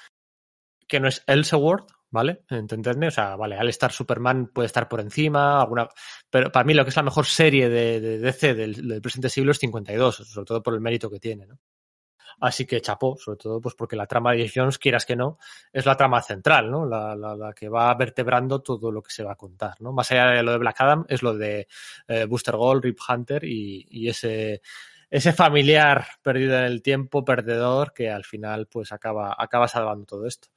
que 0.87 1.01
no 1.01 1.09
es 1.09 1.23
Elseworld, 1.27 1.87
¿vale? 2.11 2.45
Entendedme, 2.51 3.09
o 3.09 3.11
sea, 3.11 3.35
vale, 3.37 3.57
al 3.57 3.69
estar 3.69 3.93
Superman 3.93 4.49
puede 4.49 4.67
estar 4.67 4.89
por 4.89 5.01
encima, 5.01 5.61
alguna, 5.61 5.89
pero 6.31 6.53
para 6.53 6.65
mí 6.65 6.75
lo 6.75 6.85
que 6.85 6.91
es 6.91 6.97
la 6.97 7.03
mejor 7.03 7.27
serie 7.27 7.69
de, 7.69 8.01
de 8.01 8.19
DC 8.19 8.55
del, 8.55 8.89
del 8.89 9.01
presente 9.01 9.31
siglo 9.31 9.53
es 9.53 9.59
52, 9.59 10.17
sobre 10.17 10.47
todo 10.47 10.63
por 10.63 10.75
el 10.75 10.81
mérito 10.81 11.11
que 11.11 11.19
tiene, 11.19 11.47
¿no? 11.47 11.59
Así 12.41 12.67
que 12.67 12.81
chapó, 12.81 13.17
sobre 13.17 13.39
todo 13.39 13.61
pues 13.61 13.75
porque 13.75 13.97
la 13.97 14.07
trama 14.07 14.33
de 14.33 14.39
Jeff 14.39 14.53
Jones, 14.57 14.79
quieras 14.79 15.07
que 15.07 15.17
no, 15.17 15.39
es 15.73 15.87
la 15.87 15.97
trama 15.97 16.23
central, 16.23 16.71
¿no? 16.71 16.87
La, 16.87 17.15
la, 17.15 17.35
la 17.37 17.53
que 17.53 17.69
va 17.69 17.95
vertebrando 17.95 18.61
todo 18.61 18.91
lo 18.91 19.03
que 19.03 19.13
se 19.13 19.25
va 19.25 19.33
a 19.33 19.37
contar, 19.37 19.81
¿no? 19.81 19.93
Más 19.93 20.11
allá 20.11 20.31
de 20.31 20.43
lo 20.43 20.53
de 20.53 20.59
Black 20.59 20.81
Adam, 20.81 21.05
es 21.09 21.23
lo 21.23 21.35
de 21.35 21.69
eh, 22.09 22.25
Booster 22.27 22.57
Gold, 22.57 22.85
Rip 22.85 22.99
Hunter 23.09 23.45
y, 23.45 23.87
y 23.91 24.09
ese, 24.09 24.63
ese 25.11 25.33
familiar 25.33 26.07
perdido 26.23 26.57
en 26.59 26.65
el 26.65 26.83
tiempo, 26.83 27.25
perdedor, 27.25 27.93
que 27.93 28.11
al 28.11 28.25
final 28.25 28.67
pues 28.67 28.93
acaba, 28.93 29.37
acaba 29.39 29.69
salvando 29.69 30.07
todo 30.07 30.27
esto. 30.27 30.49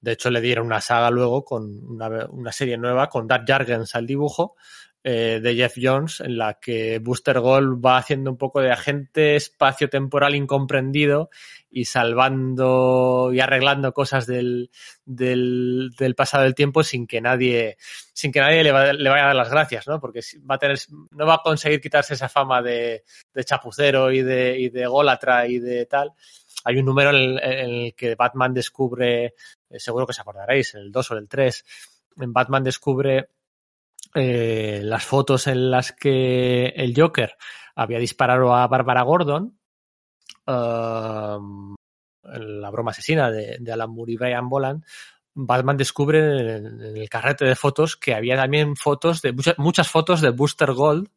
De 0.00 0.12
hecho, 0.12 0.30
le 0.30 0.40
dieron 0.40 0.66
una 0.66 0.80
saga 0.80 1.10
luego 1.10 1.44
con 1.44 1.64
una, 1.88 2.26
una 2.26 2.50
serie 2.52 2.76
nueva 2.76 3.08
con 3.08 3.28
Dark 3.28 3.44
Jargens 3.46 3.94
al 3.94 4.06
dibujo 4.06 4.56
eh, 5.04 5.40
de 5.42 5.54
Jeff 5.56 5.74
Jones, 5.82 6.20
en 6.20 6.38
la 6.38 6.60
que 6.60 7.00
Booster 7.00 7.40
Gold 7.40 7.84
va 7.84 7.96
haciendo 7.96 8.30
un 8.30 8.36
poco 8.36 8.60
de 8.60 8.70
agente 8.70 9.34
espacio-temporal 9.34 10.36
incomprendido 10.36 11.28
y 11.72 11.86
salvando 11.86 13.30
y 13.32 13.40
arreglando 13.40 13.92
cosas 13.92 14.26
del, 14.26 14.70
del, 15.04 15.90
del, 15.98 16.14
pasado 16.14 16.44
del 16.44 16.54
tiempo 16.54 16.84
sin 16.84 17.08
que 17.08 17.20
nadie, 17.20 17.78
sin 18.12 18.30
que 18.30 18.40
nadie 18.40 18.62
le, 18.62 18.70
va, 18.70 18.92
le, 18.92 19.10
vaya 19.10 19.24
a 19.24 19.26
dar 19.28 19.36
las 19.36 19.50
gracias, 19.50 19.88
¿no? 19.88 19.98
Porque 19.98 20.20
va 20.48 20.54
a 20.54 20.58
tener, 20.58 20.78
no 21.10 21.26
va 21.26 21.34
a 21.34 21.42
conseguir 21.42 21.80
quitarse 21.80 22.14
esa 22.14 22.28
fama 22.28 22.62
de, 22.62 23.02
de 23.34 23.44
chapucero 23.44 24.12
y 24.12 24.22
de, 24.22 24.56
y 24.56 24.68
de 24.68 24.86
gólatra 24.86 25.48
y 25.48 25.58
de 25.58 25.86
tal. 25.86 26.12
Hay 26.64 26.76
un 26.76 26.86
número 26.86 27.10
en 27.10 27.16
el, 27.16 27.38
en 27.42 27.70
el 27.70 27.94
que 27.94 28.14
Batman 28.14 28.54
descubre, 28.54 29.34
eh, 29.68 29.78
seguro 29.78 30.06
que 30.06 30.10
os 30.10 30.20
acordaréis, 30.20 30.74
el 30.74 30.92
2 30.92 31.10
o 31.10 31.16
el 31.16 31.28
3, 31.28 31.64
en 32.20 32.32
Batman 32.32 32.62
descubre 32.62 33.30
eh, 34.14 34.80
las 34.84 35.04
fotos 35.04 35.46
en 35.46 35.70
las 35.70 35.92
que 35.92 36.66
el 36.76 36.94
Joker 36.96 37.36
había 37.74 37.98
disparado 37.98 38.54
a 38.54 38.66
Bárbara 38.66 39.02
Gordon, 39.02 39.58
uh, 40.46 41.74
la 42.22 42.70
broma 42.70 42.90
asesina 42.90 43.30
de, 43.30 43.56
de 43.58 43.72
Alan 43.72 43.90
Moore 43.90 44.12
y 44.12 44.16
Brian 44.16 44.48
Boland, 44.48 44.84
Batman 45.34 45.76
descubre 45.76 46.56
en, 46.56 46.66
en, 46.66 46.96
el 46.96 47.08
carrete 47.08 47.46
de 47.46 47.56
fotos 47.56 47.96
que 47.96 48.14
había 48.14 48.36
también 48.36 48.76
fotos 48.76 49.22
de 49.22 49.32
muchas, 49.32 49.58
muchas 49.58 49.88
fotos 49.88 50.20
de 50.20 50.30
Booster 50.30 50.72
Gold 50.72 51.08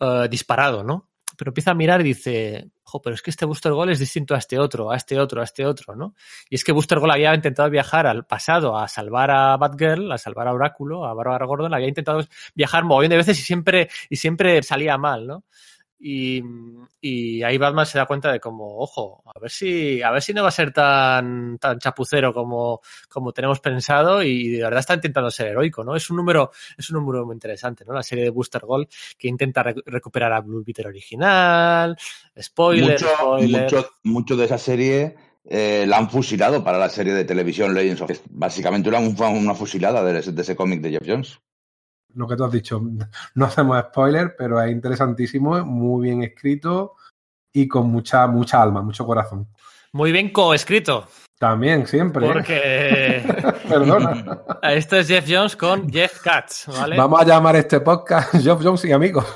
uh, 0.00 0.28
disparado, 0.28 0.84
¿no? 0.84 1.11
Pero 1.36 1.50
empieza 1.50 1.70
a 1.72 1.74
mirar 1.74 2.00
y 2.00 2.04
dice, 2.04 2.70
jo, 2.82 3.00
pero 3.00 3.14
es 3.14 3.22
que 3.22 3.30
este 3.30 3.44
Booster 3.44 3.72
Gold 3.72 3.92
es 3.92 3.98
distinto 3.98 4.34
a 4.34 4.38
este 4.38 4.58
otro, 4.58 4.90
a 4.90 4.96
este 4.96 5.18
otro, 5.18 5.40
a 5.40 5.44
este 5.44 5.66
otro, 5.66 5.94
¿no? 5.96 6.14
Y 6.48 6.56
es 6.56 6.64
que 6.64 6.72
Booster 6.72 6.98
Gold 6.98 7.12
había 7.12 7.34
intentado 7.34 7.70
viajar 7.70 8.06
al 8.06 8.26
pasado 8.26 8.76
a 8.76 8.88
salvar 8.88 9.30
a 9.30 9.56
Batgirl, 9.56 10.10
a 10.12 10.18
salvar 10.18 10.48
a 10.48 10.52
Oráculo, 10.52 11.04
a 11.04 11.14
Barbara 11.14 11.46
Gordon, 11.46 11.74
había 11.74 11.88
intentado 11.88 12.24
viajar 12.54 12.82
un 12.82 12.88
montón 12.88 13.10
de 13.10 13.16
veces 13.16 13.38
y 13.38 13.42
siempre, 13.42 13.88
y 14.10 14.16
siempre 14.16 14.62
salía 14.62 14.98
mal, 14.98 15.26
¿no? 15.26 15.44
Y, 16.04 16.42
y, 17.00 17.44
ahí 17.44 17.58
Batman 17.58 17.86
se 17.86 17.96
da 17.96 18.06
cuenta 18.06 18.32
de 18.32 18.40
como, 18.40 18.78
ojo, 18.78 19.22
a 19.24 19.38
ver 19.38 19.52
si, 19.52 20.02
a 20.02 20.10
ver 20.10 20.20
si 20.20 20.34
no 20.34 20.42
va 20.42 20.48
a 20.48 20.50
ser 20.50 20.72
tan, 20.72 21.58
tan 21.58 21.78
chapucero 21.78 22.34
como, 22.34 22.80
como 23.08 23.32
tenemos 23.32 23.60
pensado 23.60 24.20
y 24.20 24.48
de 24.48 24.64
verdad 24.64 24.80
está 24.80 24.94
intentando 24.94 25.30
ser 25.30 25.48
heroico, 25.48 25.84
¿no? 25.84 25.94
Es 25.94 26.10
un 26.10 26.16
número, 26.16 26.50
es 26.76 26.90
un 26.90 26.98
número 26.98 27.24
muy 27.24 27.34
interesante, 27.34 27.84
¿no? 27.84 27.94
La 27.94 28.02
serie 28.02 28.24
de 28.24 28.30
Booster 28.30 28.62
Gold 28.62 28.88
que 29.16 29.28
intenta 29.28 29.62
re 29.62 29.76
recuperar 29.86 30.32
a 30.32 30.40
Blue 30.40 30.64
Peter 30.64 30.88
original, 30.88 31.96
spoiler, 32.40 33.00
mucho, 33.00 33.14
spoiler. 33.14 33.62
Mucho, 33.62 33.90
mucho 34.02 34.36
de 34.36 34.44
esa 34.44 34.58
serie 34.58 35.14
eh, 35.44 35.84
la 35.86 35.98
han 35.98 36.10
fusilado 36.10 36.64
para 36.64 36.78
la 36.78 36.88
serie 36.88 37.14
de 37.14 37.24
televisión 37.24 37.74
Legends 37.74 38.00
of 38.00 38.10
Básicamente 38.30 38.88
una, 38.88 38.98
una 38.98 39.54
fusilada 39.54 40.02
de 40.02 40.18
ese, 40.18 40.32
de 40.32 40.42
ese 40.42 40.56
cómic 40.56 40.80
de 40.80 40.90
Jeff 40.90 41.04
Jones 41.06 41.40
lo 42.14 42.26
que 42.26 42.36
tú 42.36 42.44
has 42.44 42.52
dicho. 42.52 42.80
No 43.34 43.46
hacemos 43.46 43.78
spoiler, 43.88 44.34
pero 44.36 44.60
es 44.60 44.70
interesantísimo, 44.70 45.64
muy 45.64 46.08
bien 46.08 46.22
escrito 46.22 46.94
y 47.52 47.68
con 47.68 47.90
mucha, 47.90 48.26
mucha 48.26 48.62
alma, 48.62 48.82
mucho 48.82 49.04
corazón. 49.06 49.48
Muy 49.92 50.10
bien 50.10 50.30
coescrito. 50.30 51.06
También, 51.42 51.88
siempre. 51.88 52.24
Porque. 52.24 53.22
Perdona. 53.68 54.38
Esto 54.62 54.96
es 54.96 55.08
Jeff 55.08 55.26
Jones 55.28 55.56
con 55.56 55.90
Jeff 55.90 56.20
Katz, 56.22 56.68
¿vale? 56.68 56.96
Vamos 56.96 57.20
a 57.20 57.24
llamar 57.24 57.56
este 57.56 57.80
podcast 57.80 58.32
Jeff 58.40 58.60
Jones 58.62 58.84
y 58.84 58.92
amigos. 58.92 59.26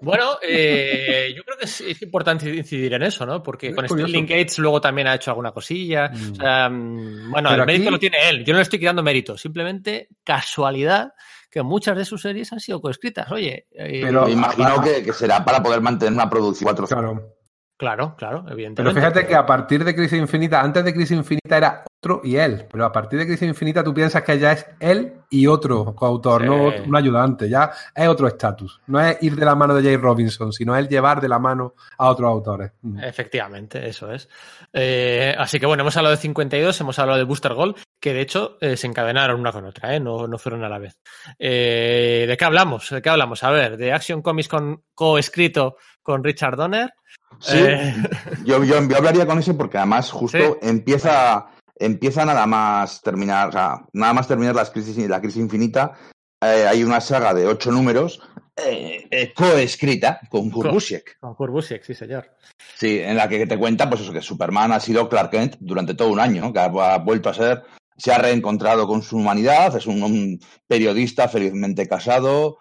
Bueno, 0.00 0.38
eh, 0.42 1.34
yo 1.36 1.42
creo 1.42 1.58
que 1.58 1.64
es, 1.64 1.80
es, 1.80 2.00
importante 2.02 2.48
incidir 2.54 2.94
en 2.94 3.02
eso, 3.02 3.26
¿no? 3.26 3.42
Porque 3.42 3.70
Es 3.70 3.74
con 3.74 3.84
curioso. 3.88 4.08
Sterling 4.08 4.28
Gates 4.28 4.60
luego 4.60 4.80
también 4.80 5.08
ha 5.08 5.16
hecho 5.16 5.32
alguna 5.32 5.50
cosilla. 5.50 6.08
Mm. 6.08 6.32
O 6.32 6.34
sea, 6.36 6.68
mm, 6.70 7.30
bueno, 7.32 7.48
Pero 7.50 7.62
el 7.62 7.66
mérito 7.66 7.88
aquí- 7.88 7.92
lo 7.92 7.98
tiene 7.98 8.28
él. 8.28 8.44
Yo 8.44 8.52
no 8.52 8.58
le 8.58 8.62
estoy 8.62 8.78
quitando 8.78 9.02
mérito. 9.02 9.36
Simplemente 9.36 10.08
casualidad 10.22 11.14
que 11.56 11.62
muchas 11.62 11.96
de 11.96 12.04
sus 12.04 12.20
series 12.20 12.52
han 12.52 12.60
sido 12.60 12.80
coescritas. 12.82 13.30
Oye, 13.32 13.66
eh, 13.72 14.00
Pero- 14.04 14.26
Me 14.26 14.32
imagino 14.32 14.82
que, 14.82 15.02
que 15.02 15.12
será 15.14 15.42
para 15.44 15.62
poder 15.62 15.80
mantener 15.80 16.12
una 16.12 16.28
producción 16.28 16.66
cuatro 16.66 16.86
Claro. 16.86 17.32
claro, 17.78 18.14
claro, 18.16 18.42
Pero 18.42 18.52
evidentemente. 18.54 19.00
fíjate 19.00 19.26
que 19.26 19.34
a 19.34 19.46
partir 19.46 19.82
de 19.84 19.94
Crisis 19.94 20.18
Infinita, 20.18 20.60
antes 20.60 20.84
de 20.84 20.92
Crisis 20.92 21.16
Infinita 21.16 21.56
era 21.56 21.84
otro 22.02 22.20
y 22.24 22.36
él. 22.36 22.66
Pero 22.70 22.84
a 22.84 22.92
partir 22.92 23.18
de 23.18 23.26
Crisis 23.26 23.48
Infinita 23.48 23.82
tú 23.82 23.92
piensas 23.94 24.22
que 24.22 24.38
ya 24.38 24.52
es 24.52 24.66
él 24.80 25.14
y 25.30 25.46
otro 25.46 25.94
coautor, 25.94 26.42
Sí. 26.42 26.46
no 26.48 26.66
un 26.88 26.96
ayudante. 26.96 27.48
Ya 27.48 27.70
es 27.94 28.06
otro 28.08 28.28
estatus. 28.28 28.80
No 28.86 29.00
es 29.00 29.16
ir 29.22 29.34
de 29.34 29.44
la 29.44 29.54
mano 29.54 29.74
de 29.74 29.82
Jay 29.82 29.96
Robinson, 29.96 30.52
sino 30.52 30.76
es 30.76 30.88
llevar 30.88 31.20
de 31.20 31.28
la 31.28 31.38
mano 31.38 31.74
a 31.98 32.08
otros 32.10 32.28
autores. 32.30 32.72
Efectivamente, 33.02 33.88
eso 33.88 34.12
es. 34.12 34.28
Eh, 34.72 35.34
así 35.38 35.58
que 35.58 35.66
bueno, 35.66 35.82
hemos 35.82 35.96
hablado 35.96 36.14
de 36.14 36.20
52, 36.20 36.80
hemos 36.80 36.98
hablado 36.98 37.18
de 37.18 37.24
Booster 37.24 37.54
Gold, 37.54 37.76
que 38.00 38.12
de 38.12 38.20
hecho 38.20 38.58
eh, 38.60 38.76
se 38.76 38.86
encadenaron 38.86 39.40
una 39.40 39.52
con 39.52 39.64
otra, 39.64 39.94
¿eh? 39.94 40.00
no, 40.00 40.26
no 40.28 40.38
fueron 40.38 40.62
a 40.64 40.68
la 40.68 40.78
vez. 40.78 40.96
Eh, 41.38 42.24
¿De 42.28 42.36
qué 42.36 42.44
hablamos? 42.44 42.90
¿De 42.90 43.00
qué 43.02 43.08
hablamos? 43.08 43.42
A 43.44 43.50
ver, 43.50 43.76
de 43.76 43.92
Action 43.92 44.22
Comics 44.22 44.48
con 44.48 44.82
coescrito 44.94 45.76
con 46.02 46.22
Richard 46.22 46.56
Donner. 46.56 46.92
Sí, 47.40 47.58
Eh, 47.58 47.94
yo, 48.44 48.62
yo, 48.64 48.80
yo 48.88 48.96
hablaría 48.96 49.26
con 49.26 49.38
ese 49.38 49.54
porque 49.54 49.78
además 49.78 50.10
justo 50.10 50.38
Sí. 50.38 50.44
empieza, 50.68 51.46
empieza 51.78 52.24
nada 52.24 52.46
más 52.46 53.02
terminar, 53.02 53.48
o 53.48 53.52
sea, 53.52 53.80
nada 53.92 54.12
más 54.12 54.28
terminar 54.28 54.54
las 54.54 54.70
crisis, 54.70 54.96
la 55.08 55.20
crisis 55.20 55.42
infinita. 55.42 55.92
eh, 56.42 56.66
hay 56.68 56.84
una 56.84 57.00
saga 57.00 57.32
de 57.34 57.46
ocho 57.46 57.70
números 57.72 58.20
eh, 58.56 59.06
eh, 59.10 59.32
coescrita 59.34 60.20
con 60.30 60.50
Kurt 60.50 60.68
Co- 60.68 60.74
Busiek. 60.74 61.18
Con 61.18 61.34
Kurt 61.34 61.52
Busiek, 61.52 61.82
sí, 61.82 61.94
señor. 61.94 62.30
Sí, 62.74 63.00
en 63.00 63.16
la 63.16 63.28
que 63.28 63.46
te 63.46 63.58
cuenta 63.58 63.88
pues 63.88 64.02
eso, 64.02 64.12
que 64.12 64.20
Superman 64.22 64.72
ha 64.72 64.80
sido 64.80 65.08
Clark 65.08 65.30
Kent 65.30 65.56
durante 65.60 65.94
todo 65.94 66.08
un 66.08 66.20
año, 66.20 66.52
que 66.52 66.58
ha, 66.60 66.64
ha 66.66 66.98
vuelto 66.98 67.28
a 67.30 67.34
ser, 67.34 67.62
se 67.96 68.12
ha 68.12 68.18
reencontrado 68.18 68.86
con 68.86 69.02
su 69.02 69.16
humanidad, 69.16 69.76
es 69.76 69.86
un, 69.86 70.02
un 70.02 70.40
periodista 70.66 71.28
felizmente 71.28 71.88
casado, 71.88 72.58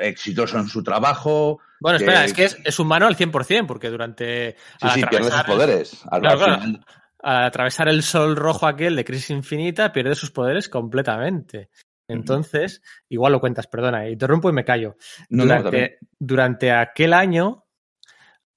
exitoso 0.00 0.58
en 0.58 0.66
su 0.68 0.82
trabajo. 0.82 1.60
Bueno, 1.80 1.98
que- 1.98 2.04
espera, 2.04 2.24
es 2.24 2.32
que 2.32 2.44
es, 2.44 2.56
es 2.64 2.78
humano 2.78 3.06
al 3.06 3.16
100%, 3.16 3.66
porque 3.66 3.88
durante. 3.90 4.56
Sí, 4.80 4.88
sí, 4.94 5.02
pierde 5.06 5.30
sus 5.30 5.42
poderes. 5.44 6.02
Al, 6.10 6.20
Claro, 6.20 6.38
al 6.38 6.44
claro. 6.44 6.62
final- 6.62 6.84
al 7.22 7.44
atravesar 7.44 7.88
el 7.88 8.02
sol 8.02 8.34
rojo 8.34 8.66
aquel 8.66 8.96
de 8.96 9.04
crisis 9.04 9.28
infinita, 9.30 9.92
pierde 9.92 10.14
sus 10.14 10.30
poderes 10.30 10.70
completamente. 10.70 11.68
Entonces, 12.08 12.82
igual 13.10 13.32
lo 13.32 13.40
cuentas, 13.40 13.66
perdona, 13.66 14.08
interrumpo 14.08 14.48
y 14.48 14.52
me 14.54 14.64
callo. 14.64 14.96
No, 15.28 15.44
no, 15.44 15.54
durante, 15.62 15.98
durante 16.18 16.72
aquel 16.72 17.12
año 17.12 17.66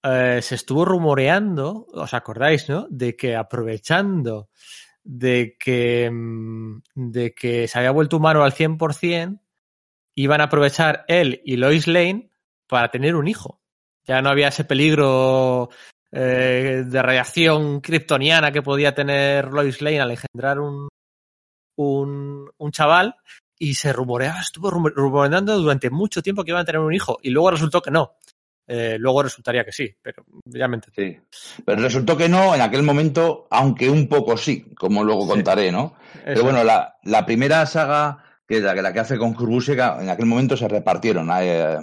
eh, 0.01 0.39
se 0.41 0.55
estuvo 0.55 0.85
rumoreando, 0.85 1.85
¿os 1.93 2.13
acordáis, 2.13 2.67
no? 2.69 2.87
De 2.89 3.15
que 3.17 3.35
aprovechando 3.35 4.49
de 5.03 5.55
que, 5.59 6.09
mm, 6.11 6.81
de 6.95 7.33
que 7.33 7.67
se 7.67 7.77
había 7.77 7.91
vuelto 7.91 8.17
humano 8.17 8.43
al 8.43 8.53
100%, 8.53 9.39
iban 10.15 10.41
a 10.41 10.45
aprovechar 10.45 11.05
él 11.07 11.41
y 11.45 11.57
Lois 11.57 11.87
Lane 11.87 12.31
para 12.67 12.89
tener 12.89 13.15
un 13.15 13.27
hijo. 13.27 13.59
Ya 14.05 14.21
no 14.21 14.29
había 14.29 14.49
ese 14.49 14.65
peligro 14.65 15.69
eh, 16.11 16.83
de 16.85 17.01
radiación 17.01 17.81
kryptoniana 17.81 18.51
que 18.51 18.61
podía 18.61 18.93
tener 18.93 19.51
Lois 19.51 19.81
Lane 19.81 20.01
al 20.01 20.11
engendrar 20.11 20.59
un, 20.59 20.87
un, 21.77 22.49
un 22.57 22.71
chaval 22.71 23.15
y 23.57 23.75
se 23.75 23.93
rumoreaba, 23.93 24.41
estuvo 24.41 24.69
rumo- 24.69 24.91
rumoreando 24.93 25.57
durante 25.57 25.89
mucho 25.89 26.21
tiempo 26.21 26.43
que 26.43 26.51
iban 26.51 26.61
a 26.61 26.65
tener 26.65 26.81
un 26.81 26.93
hijo 26.93 27.17
y 27.21 27.29
luego 27.29 27.51
resultó 27.51 27.81
que 27.81 27.91
no. 27.91 28.13
Eh, 28.67 28.95
luego 28.97 29.23
resultaría 29.23 29.65
que 29.65 29.71
sí, 29.73 29.89
pero 30.01 30.23
ya 30.45 30.67
me 30.67 30.75
entendí. 30.77 31.15
Sí. 31.29 31.61
Pero 31.65 31.81
resultó 31.81 32.15
que 32.15 32.29
no 32.29 32.55
en 32.55 32.61
aquel 32.61 32.83
momento, 32.83 33.47
aunque 33.51 33.89
un 33.89 34.07
poco 34.07 34.37
sí, 34.37 34.73
como 34.75 35.03
luego 35.03 35.23
Sí. 35.23 35.29
contaré, 35.29 35.71
¿no? 35.71 35.95
Pero 36.23 36.43
bueno, 36.43 36.63
la, 36.63 36.95
la 37.03 37.25
primera 37.25 37.65
saga, 37.65 38.23
que 38.47 38.57
es 38.57 38.63
la, 38.63 38.73
que- 38.73 38.81
la 38.81 38.93
que 38.93 38.99
hace 39.01 39.17
con 39.17 39.33
Kurt 39.33 39.49
Busiek, 39.49 39.79
en 39.79 40.09
aquel 40.09 40.25
momento 40.27 40.55
se 40.55 40.67
repartieron. 40.67 41.29
Eh, 41.41 41.77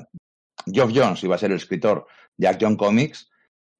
Geoff 0.67 0.93
Jones 0.95 1.23
iba 1.25 1.35
a 1.35 1.39
ser 1.39 1.51
el 1.51 1.57
escritor 1.59 2.07
de 2.37 2.49
Action 2.49 2.77
Comics 2.77 3.29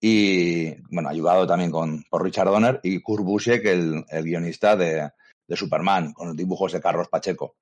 y, 0.01 0.75
bueno, 0.95 1.09
ayudado 1.09 1.47
también 1.47 1.71
con, 1.71 2.03
por 2.11 2.23
Richard 2.23 2.49
Donner 2.49 2.81
y 2.83 3.01
Kurt 3.01 3.25
Busiek, 3.25 3.65
el, 3.67 4.05
el 4.09 4.25
guionista 4.25 4.77
de, 4.77 5.11
de 5.47 5.57
Superman, 5.57 6.13
con 6.13 6.29
los 6.29 6.37
dibujos 6.37 6.73
de 6.73 6.81
Carlos 6.81 7.09
Pacheco. 7.09 7.57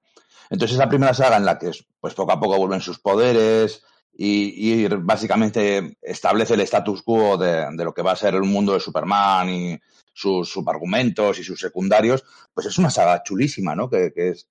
Entonces 0.51 0.73
es 0.75 0.79
la 0.79 0.89
primera 0.89 1.15
saga 1.15 1.37
en 1.37 1.45
la 1.45 1.59
que 1.59 1.71
pues 2.01 2.15
poco 2.15 2.33
a 2.33 2.41
poco 2.41 2.57
vuelven 2.59 2.81
sus 2.81 2.99
poderes 3.01 3.85
y, 4.21 4.83
y 4.83 4.89
básicamente 4.89 5.97
establece 6.03 6.55
el 6.55 6.61
status 6.63 7.03
quo 7.03 7.39
de, 7.39 7.69
de 7.71 7.85
lo 7.85 7.95
que 7.95 8.03
va 8.03 8.13
a 8.13 8.17
ser 8.17 8.35
el 8.35 8.43
mundo 8.43 8.73
de 8.73 8.81
Superman 8.81 9.49
y 9.49 9.79
sus 10.13 10.51
subargumentos 10.51 11.39
y 11.39 11.45
sus 11.45 11.61
secundarios, 11.61 12.25
pues 12.53 12.67
es 12.67 12.77
una 12.79 12.91
saga 12.91 13.23
chulísima, 13.23 13.77
¿no? 13.77 13.89
Que, 13.89 14.13
que 14.13 14.31
es 14.31 14.49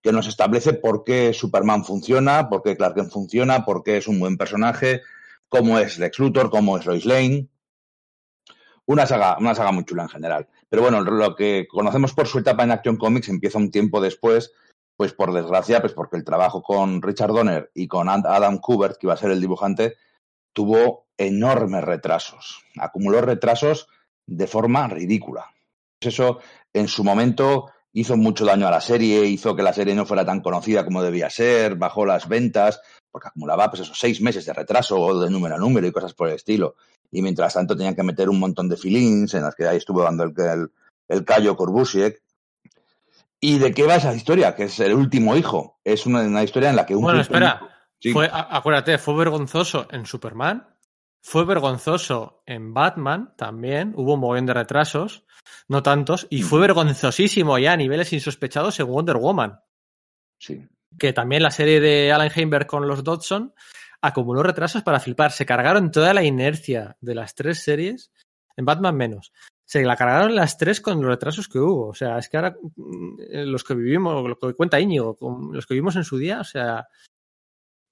que 0.00 0.12
nos 0.12 0.28
establece 0.28 0.72
por 0.74 1.02
qué 1.02 1.32
Superman 1.32 1.84
funciona, 1.84 2.48
por 2.48 2.62
qué 2.62 2.76
Clark 2.76 2.94
Kent 2.94 3.10
funciona, 3.10 3.64
por 3.64 3.82
qué 3.82 3.96
es 3.96 4.06
un 4.06 4.20
buen 4.20 4.36
personaje, 4.36 5.02
cómo 5.48 5.78
es 5.78 5.98
Lex 5.98 6.18
Luthor, 6.20 6.50
cómo 6.50 6.78
es 6.78 6.86
Lois 6.86 7.04
Lane. 7.04 7.48
Una 8.86 9.06
saga, 9.06 9.36
una 9.38 9.54
saga 9.54 9.72
muy 9.72 9.84
chula 9.84 10.04
en 10.04 10.08
general. 10.08 10.48
Pero 10.68 10.82
bueno, 10.82 11.00
lo 11.02 11.34
que 11.36 11.66
conocemos 11.68 12.14
por 12.14 12.26
su 12.26 12.38
etapa 12.38 12.64
en 12.64 12.72
Action 12.72 12.96
Comics 12.96 13.28
empieza 13.28 13.58
un 13.58 13.70
tiempo 13.70 14.00
después, 14.00 14.52
pues 14.96 15.12
por 15.12 15.32
desgracia, 15.32 15.80
pues 15.80 15.92
porque 15.92 16.16
el 16.16 16.24
trabajo 16.24 16.62
con 16.62 17.02
Richard 17.02 17.32
Donner 17.32 17.70
y 17.74 17.88
con 17.88 18.08
Adam 18.08 18.58
Kubert, 18.58 18.98
que 18.98 19.06
iba 19.06 19.14
a 19.14 19.18
ser 19.18 19.30
el 19.30 19.40
dibujante, 19.40 19.96
tuvo 20.52 21.06
enormes 21.16 21.84
retrasos. 21.84 22.62
Acumuló 22.78 23.20
retrasos 23.20 23.88
de 24.26 24.46
forma 24.46 24.88
ridícula. 24.88 25.52
Eso 26.00 26.38
en 26.72 26.88
su 26.88 27.04
momento 27.04 27.70
hizo 27.92 28.16
mucho 28.16 28.44
daño 28.44 28.66
a 28.66 28.70
la 28.70 28.80
serie, 28.80 29.26
hizo 29.26 29.54
que 29.54 29.62
la 29.62 29.72
serie 29.72 29.94
no 29.94 30.06
fuera 30.06 30.24
tan 30.24 30.40
conocida 30.40 30.84
como 30.84 31.02
debía 31.02 31.30
ser, 31.30 31.76
bajó 31.76 32.06
las 32.06 32.28
ventas, 32.28 32.80
porque 33.10 33.28
acumulaba 33.28 33.70
pues 33.70 33.82
esos 33.82 33.98
seis 33.98 34.20
meses 34.20 34.46
de 34.46 34.52
retraso 34.52 34.98
o 34.98 35.20
de 35.20 35.30
número 35.30 35.54
a 35.54 35.58
número 35.58 35.86
y 35.86 35.92
cosas 35.92 36.14
por 36.14 36.28
el 36.28 36.34
estilo. 36.34 36.76
Y 37.10 37.20
mientras 37.20 37.54
tanto 37.54 37.76
tenían 37.76 37.94
que 37.94 38.02
meter 38.02 38.30
un 38.30 38.40
montón 38.40 38.68
de 38.68 38.76
filings 38.76 39.34
en 39.34 39.42
las 39.42 39.54
que 39.54 39.66
ahí 39.66 39.76
estuvo 39.76 40.02
dando 40.02 40.24
el, 40.24 40.32
el, 40.38 40.72
el 41.08 41.24
callo 41.24 41.56
Corbusiek. 41.56 42.22
¿Y 43.44 43.58
de 43.58 43.74
qué 43.74 43.84
va 43.84 43.96
esa 43.96 44.14
historia? 44.14 44.54
Que 44.54 44.64
es 44.64 44.78
el 44.78 44.94
último 44.94 45.36
hijo. 45.36 45.80
Es 45.82 46.06
una, 46.06 46.20
una 46.20 46.44
historia 46.44 46.70
en 46.70 46.76
la 46.76 46.86
que 46.86 46.94
un... 46.94 47.02
Bueno, 47.02 47.20
espera. 47.20 47.68
Sí. 47.98 48.12
Fue, 48.12 48.30
acuérdate, 48.32 48.98
fue 48.98 49.14
vergonzoso 49.16 49.86
en 49.90 50.06
Superman, 50.06 50.66
fue 51.22 51.44
vergonzoso 51.44 52.42
en 52.46 52.74
Batman 52.74 53.34
también, 53.36 53.92
hubo 53.96 54.14
un 54.14 54.20
mogollón 54.20 54.46
de 54.46 54.54
retrasos, 54.54 55.24
no 55.68 55.82
tantos, 55.84 56.26
y 56.28 56.42
fue 56.42 56.60
vergonzosísimo 56.60 57.58
ya 57.58 57.72
a 57.72 57.76
niveles 57.76 58.12
insospechados 58.12 58.80
en 58.80 58.86
Wonder 58.88 59.16
Woman, 59.18 59.60
Sí. 60.38 60.66
que 60.98 61.12
también 61.12 61.44
la 61.44 61.52
serie 61.52 61.80
de 61.80 62.12
Alan 62.12 62.30
Heinberg 62.34 62.66
con 62.66 62.88
los 62.88 63.04
Dodson 63.04 63.54
acumuló 64.00 64.42
retrasos 64.42 64.82
para 64.82 64.98
flipar. 64.98 65.30
Se 65.30 65.46
cargaron 65.46 65.92
toda 65.92 66.12
la 66.12 66.24
inercia 66.24 66.96
de 67.00 67.14
las 67.14 67.36
tres 67.36 67.62
series, 67.62 68.10
en 68.56 68.64
Batman 68.64 68.96
menos. 68.96 69.32
Se 69.72 69.82
la 69.82 69.96
cargaron 69.96 70.34
las 70.34 70.58
tres 70.58 70.82
con 70.82 71.00
los 71.00 71.06
retrasos 71.06 71.48
que 71.48 71.58
hubo. 71.58 71.88
O 71.88 71.94
sea, 71.94 72.18
es 72.18 72.28
que 72.28 72.36
ahora 72.36 72.54
mm, 72.76 73.16
los 73.46 73.64
que 73.64 73.72
vivimos, 73.74 74.22
lo 74.28 74.38
que 74.38 74.52
cuenta 74.52 74.78
Íñigo, 74.78 75.16
los 75.50 75.66
que 75.66 75.72
vivimos 75.72 75.96
en 75.96 76.04
su 76.04 76.18
día, 76.18 76.40
o 76.40 76.44
sea. 76.44 76.86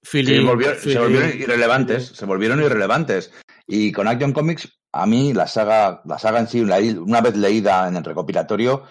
Sí, 0.03 0.39
volvió- 0.45 0.75
se 0.75 0.99
volvieron 0.99 1.29
irrelevantes, 1.39 2.05
se 2.09 2.25
volvieron 2.27 2.61
irrelevantes. 2.61 3.33
Y 3.65 3.91
con 3.91 4.07
Action 4.07 4.31
Comics, 4.31 4.79
a 4.91 5.07
mí 5.07 5.33
la 5.33 5.47
saga, 5.47 6.03
la 6.05 6.19
saga 6.19 6.39
en 6.41 6.47
sí, 6.47 6.61
una 6.61 7.21
vez 7.21 7.35
leída 7.35 7.87
en 7.87 7.95
el 7.95 8.03
recopilatorio, 8.03 8.83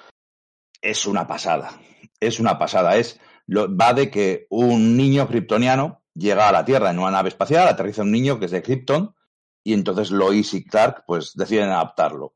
es 0.83 1.07
una 1.07 1.29
pasada. 1.29 1.81
Es 2.19 2.41
una 2.41 2.59
pasada. 2.59 2.97
Es, 2.97 3.21
va 3.49 3.95
de 3.95 4.11
que 4.11 4.49
un 4.51 4.97
niño 4.97 5.29
kryptoniano 5.29 6.03
llega 6.15 6.49
a 6.49 6.53
la 6.53 6.65
Tierra 6.65 6.91
en 6.91 6.99
una 6.99 7.13
nave 7.13 7.29
espacial, 7.29 7.69
aterriza 7.69 8.03
un 8.03 8.11
niño 8.11 8.41
que 8.41 8.47
es 8.47 8.51
de 8.51 8.63
Krypton, 8.63 9.15
y 9.65 9.75
entonces 9.75 10.11
Lois 10.11 10.55
y 10.55 10.65
Clark 10.65 11.05
pues 11.07 11.35
deciden 11.37 11.69
adaptarlo. 11.69 12.35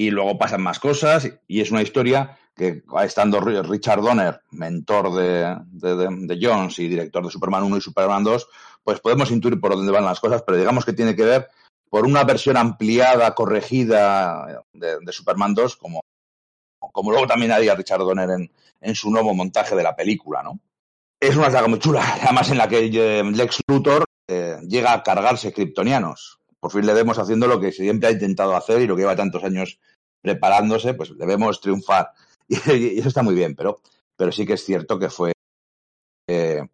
Y 0.00 0.10
luego 0.10 0.38
pasan 0.38 0.62
más 0.62 0.78
cosas, 0.78 1.28
y 1.48 1.60
es 1.60 1.72
una 1.72 1.82
historia 1.82 2.38
que 2.54 2.84
estando 3.04 3.40
Ri- 3.40 3.62
Richard 3.68 4.00
Donner, 4.00 4.42
mentor 4.52 5.12
de, 5.14 5.56
de, 5.72 5.96
de- 5.96 6.26
de 6.34 6.38
Jones 6.40 6.78
y 6.78 6.86
director 6.88 7.24
de 7.24 7.30
Superman 7.30 7.64
1 7.64 7.76
y 7.78 7.80
Superman 7.80 8.22
2, 8.22 8.48
pues 8.84 9.00
podemos 9.00 9.30
intuir 9.32 9.60
por 9.60 9.72
dónde 9.74 9.90
van 9.92 10.04
las 10.04 10.20
cosas, 10.20 10.42
pero 10.46 10.56
digamos 10.56 10.84
que 10.84 10.92
tiene 10.92 11.16
que 11.16 11.24
ver 11.24 11.48
por 11.90 12.06
una 12.06 12.22
versión 12.22 12.56
ampliada, 12.56 13.34
corregida 13.34 14.62
de, 14.72 14.98
de 15.00 15.12
Superman 15.12 15.54
2, 15.54 15.76
como, 15.76 16.00
como 16.92 17.10
luego 17.10 17.26
también 17.26 17.50
haría 17.50 17.74
Richard 17.74 18.00
Donner 18.00 18.30
en, 18.30 18.52
en 18.80 18.94
su 18.94 19.10
nuevo 19.10 19.34
montaje 19.34 19.74
de 19.74 19.82
la 19.82 19.96
película, 19.96 20.42
¿no? 20.44 20.60
Es 21.20 21.34
una 21.36 21.50
saga 21.50 21.66
muy 21.66 21.80
chula, 21.80 22.04
además 22.22 22.48
en 22.50 22.58
la 22.58 22.68
que 22.68 22.86
eh, 22.92 23.24
Lex 23.24 23.60
Luthor 23.66 24.04
eh, 24.28 24.58
llega 24.68 24.92
a 24.92 25.02
cargarse 25.02 25.52
kryptonianos. 25.52 26.38
Por 26.60 26.72
fin 26.72 26.86
le 26.86 26.94
vemos 26.94 27.18
haciendo 27.18 27.46
lo 27.46 27.60
que 27.60 27.72
siempre 27.72 28.08
ha 28.08 28.12
intentado 28.12 28.56
hacer 28.56 28.80
y 28.82 28.86
lo 28.86 28.96
que 28.96 29.02
lleva 29.02 29.14
tantos 29.16 29.44
años 29.44 29.78
preparándose, 30.22 30.94
pues 30.94 31.10
le 31.10 31.26
vemos 31.26 31.60
triunfar. 31.60 32.12
Y, 32.48 32.56
y 32.72 32.98
eso 32.98 33.08
está 33.08 33.22
muy 33.22 33.34
bien, 33.34 33.54
pero, 33.54 33.80
pero 34.16 34.32
sí 34.32 34.44
que 34.46 34.54
es 34.54 34.64
cierto 34.64 34.98
que 34.98 35.08
fue. 35.10 35.32
eh, 36.28 36.66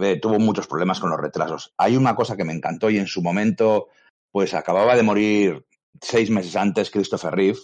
eh, 0.00 0.20
tuvo 0.20 0.38
muchos 0.38 0.66
problemas 0.66 1.00
con 1.00 1.10
los 1.10 1.20
retrasos. 1.20 1.72
Hay 1.76 1.96
una 1.96 2.14
cosa 2.14 2.36
que 2.36 2.44
me 2.44 2.52
encantó 2.52 2.88
y 2.90 2.98
en 2.98 3.06
su 3.06 3.20
momento, 3.22 3.88
pues 4.32 4.54
acababa 4.54 4.94
de 4.96 5.02
morir 5.02 5.66
seis 6.00 6.30
meses 6.30 6.54
antes 6.56 6.90
Christopher 6.90 7.34
Reeve, 7.34 7.58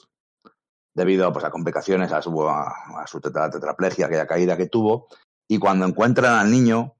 debido 0.96 1.32
pues, 1.32 1.44
a 1.44 1.50
complicaciones, 1.50 2.12
a 2.12 2.22
su, 2.22 2.48
a, 2.48 2.68
a 3.00 3.06
su 3.06 3.20
tetra- 3.20 3.50
tetraplegia, 3.50 4.06
aquella 4.06 4.26
caída 4.26 4.56
que 4.56 4.66
tuvo. 4.66 5.06
Y 5.48 5.58
cuando 5.58 5.86
encuentran 5.86 6.34
al 6.34 6.50
niño, 6.50 6.96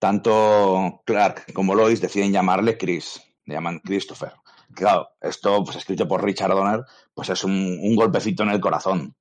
tanto 0.00 1.02
Clark 1.04 1.52
como 1.52 1.74
Lois 1.74 2.00
deciden 2.00 2.32
llamarle 2.32 2.78
Chris, 2.78 3.20
le 3.48 3.54
llaman 3.54 3.80
Christopher. 3.80 4.32
Claro, 4.74 5.08
esto, 5.20 5.64
pues 5.64 5.78
escrito 5.78 6.06
por 6.06 6.22
Richard 6.22 6.50
Donner, 6.50 6.84
pues 7.14 7.30
es 7.30 7.42
un, 7.44 7.52
un 7.52 7.96
golpecito 7.96 8.42
en 8.42 8.50
el 8.50 8.60
corazón. 8.60 9.14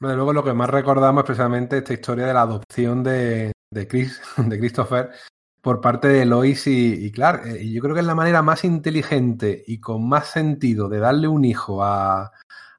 Desde 0.00 0.16
luego 0.16 0.32
lo 0.32 0.42
que 0.42 0.52
más 0.52 0.68
recordamos 0.68 1.22
precisamente 1.22 1.78
esta 1.78 1.92
historia 1.92 2.26
de 2.26 2.34
la 2.34 2.42
adopción 2.42 3.04
de, 3.04 3.52
de 3.70 3.86
Chris, 3.86 4.20
de 4.36 4.58
Christopher, 4.58 5.10
por 5.62 5.80
parte 5.80 6.08
de 6.08 6.26
Lois 6.26 6.66
y, 6.66 7.06
y 7.06 7.12
Clark. 7.12 7.46
Eh, 7.46 7.62
Y 7.62 7.72
yo 7.72 7.80
creo 7.80 7.94
que 7.94 8.00
es 8.00 8.06
la 8.06 8.16
manera 8.16 8.42
más 8.42 8.64
inteligente 8.64 9.62
y 9.64 9.78
con 9.78 10.08
más 10.08 10.26
sentido 10.26 10.88
de 10.88 10.98
darle 10.98 11.28
un 11.28 11.44
hijo 11.44 11.84
a, 11.84 12.32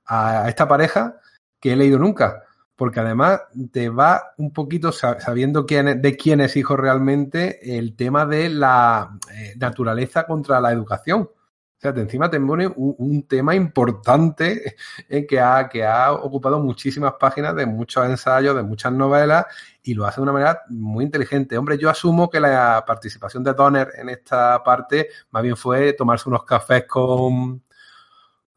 a 0.05 0.49
esta 0.49 0.67
pareja 0.67 1.15
que 1.61 1.71
he 1.71 1.75
leído 1.77 1.97
nunca. 1.97 2.43
Porque 2.83 2.99
además 2.99 3.39
te 3.71 3.87
va 3.87 4.33
un 4.39 4.51
poquito 4.51 4.91
sa- 4.91 5.17
sabiendo 5.21 5.65
quién 5.65 6.01
de 6.01 6.17
quién 6.17 6.41
es 6.41 6.57
hijo 6.57 6.75
realmente 6.75 7.77
el 7.77 7.95
tema 7.95 8.25
de 8.25 8.49
la 8.49 9.17
eh, 9.33 9.53
naturaleza 9.57 10.25
contra 10.25 10.59
la 10.59 10.73
educación. 10.73 11.21
O 11.21 11.79
sea, 11.79 11.93
de 11.93 12.01
encima 12.01 12.29
te 12.29 12.41
pone 12.41 12.67
un, 12.67 12.93
un 12.97 13.25
tema 13.25 13.55
importante 13.55 14.75
eh, 15.07 15.25
que, 15.25 15.39
ha, 15.39 15.69
que 15.69 15.85
ha 15.85 16.11
ocupado 16.11 16.59
muchísimas 16.59 17.13
páginas 17.17 17.55
de 17.55 17.65
muchos 17.65 18.05
ensayos, 18.05 18.53
de 18.53 18.63
muchas 18.63 18.91
novelas, 18.91 19.45
y 19.81 19.93
lo 19.93 20.05
hace 20.05 20.17
de 20.17 20.23
una 20.23 20.33
manera 20.33 20.59
muy 20.67 21.05
inteligente. 21.05 21.57
Hombre, 21.57 21.77
yo 21.77 21.89
asumo 21.89 22.29
que 22.29 22.41
la 22.41 22.83
participación 22.85 23.45
de 23.45 23.53
Donner 23.53 23.93
en 23.97 24.09
esta 24.09 24.61
parte 24.61 25.07
más 25.31 25.41
bien 25.41 25.55
fue 25.55 25.93
tomarse 25.93 26.27
unos 26.27 26.43
cafés 26.43 26.83
con, 26.85 27.63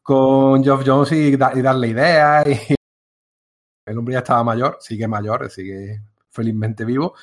con 0.01 0.61
Geoff 0.61 0.83
Jones 0.85 1.13
y, 1.13 1.37
da- 1.37 1.53
y 1.55 1.61
darle 1.61 1.87
ideas. 1.87 2.45
Y 2.45 2.76
el 3.87 3.97
hombre 3.97 4.13
ya 4.13 4.19
estaba 4.19 4.43
mayor, 4.43 4.77
sigue 4.79 5.07
mayor, 5.07 5.49
sigue 5.49 6.01
felizmente 6.29 6.85
vivo. 6.85 7.15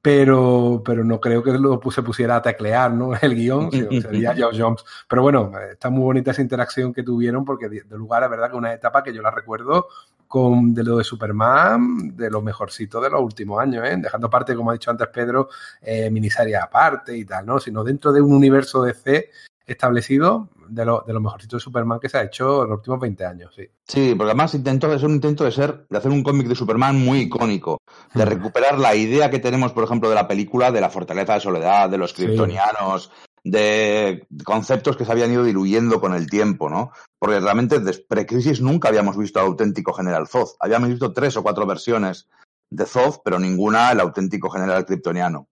Pero, 0.00 0.82
pero 0.84 1.02
no 1.02 1.20
creo 1.20 1.42
que 1.42 1.50
lo 1.52 1.80
se 1.90 2.02
pusiera 2.02 2.36
a 2.36 2.42
teclear, 2.42 2.92
¿no? 2.92 3.10
El 3.20 3.34
guion 3.34 3.72
se- 3.72 4.00
sería 4.00 4.32
Geoff 4.36 4.54
Jones. 4.56 4.84
Pero 5.08 5.22
bueno, 5.22 5.50
está 5.70 5.90
muy 5.90 6.02
bonita 6.04 6.30
esa 6.30 6.42
interacción 6.42 6.94
que 6.94 7.02
tuvieron 7.02 7.44
porque 7.44 7.68
de, 7.68 7.82
de 7.82 7.98
lugar, 7.98 8.22
es 8.22 8.30
verdad 8.30 8.50
que 8.50 8.56
una 8.56 8.72
etapa 8.72 9.02
que 9.02 9.12
yo 9.12 9.20
la 9.20 9.32
recuerdo 9.32 9.88
con 10.28 10.72
de 10.74 10.84
lo 10.84 10.98
de 10.98 11.04
Superman, 11.04 12.16
de 12.16 12.30
lo 12.30 12.40
mejorcito 12.40 13.00
de 13.00 13.10
los 13.10 13.20
últimos 13.20 13.60
años, 13.60 13.84
¿eh? 13.86 13.96
dejando 13.98 14.28
aparte, 14.28 14.54
como 14.54 14.70
ha 14.70 14.74
dicho 14.74 14.90
antes 14.92 15.08
Pedro, 15.08 15.48
eh, 15.80 16.08
miniseries 16.10 16.60
aparte 16.60 17.16
y 17.16 17.24
tal, 17.24 17.44
¿no? 17.46 17.58
Sino 17.58 17.82
dentro 17.82 18.12
de 18.12 18.20
un 18.20 18.32
universo 18.32 18.82
DC 18.82 19.30
establecido 19.66 20.48
de 20.68 20.84
lo, 20.84 21.04
de 21.06 21.12
lo 21.12 21.20
mejorcito 21.20 21.56
de 21.56 21.60
Superman 21.60 22.00
que 22.00 22.08
se 22.08 22.18
ha 22.18 22.22
hecho 22.24 22.64
en 22.64 22.70
los 22.70 22.78
últimos 22.78 23.00
20 23.00 23.24
años, 23.24 23.54
sí. 23.54 23.68
Sí, 23.86 24.14
porque 24.16 24.30
además 24.30 24.54
intento, 24.54 24.92
es 24.92 25.02
un 25.02 25.12
intento 25.12 25.44
de 25.44 25.52
ser, 25.52 25.86
de 25.88 25.98
hacer 25.98 26.10
un 26.10 26.22
cómic 26.22 26.46
de 26.46 26.54
Superman 26.54 26.98
muy 26.98 27.20
icónico, 27.20 27.78
de 28.14 28.24
recuperar 28.24 28.78
la 28.78 28.94
idea 28.94 29.30
que 29.30 29.38
tenemos, 29.38 29.72
por 29.72 29.84
ejemplo, 29.84 30.08
de 30.08 30.14
la 30.14 30.28
película 30.28 30.70
de 30.70 30.80
la 30.80 30.90
fortaleza 30.90 31.34
de 31.34 31.40
soledad, 31.40 31.90
de 31.90 31.98
los 31.98 32.12
Sí. 32.12 32.24
kryptonianos, 32.24 33.10
de 33.44 34.26
conceptos 34.44 34.96
que 34.96 35.04
se 35.04 35.12
habían 35.12 35.32
ido 35.32 35.44
diluyendo 35.44 36.00
con 36.00 36.14
el 36.14 36.28
tiempo, 36.28 36.68
¿no? 36.68 36.90
Porque 37.18 37.38
realmente 37.38 37.78
desde 37.78 38.02
pre-crisis 38.02 38.60
nunca 38.60 38.88
habíamos 38.88 39.16
visto 39.16 39.38
al 39.38 39.46
auténtico 39.46 39.92
General 39.92 40.26
Zod. 40.26 40.48
Habíamos 40.58 40.88
visto 40.88 41.12
tres 41.12 41.36
o 41.36 41.44
cuatro 41.44 41.64
versiones 41.64 42.28
de 42.70 42.86
Zod, 42.86 43.20
pero 43.24 43.38
ninguna 43.38 43.92
el 43.92 44.00
auténtico 44.00 44.50
general 44.50 44.84
kryptoniano. 44.84 45.46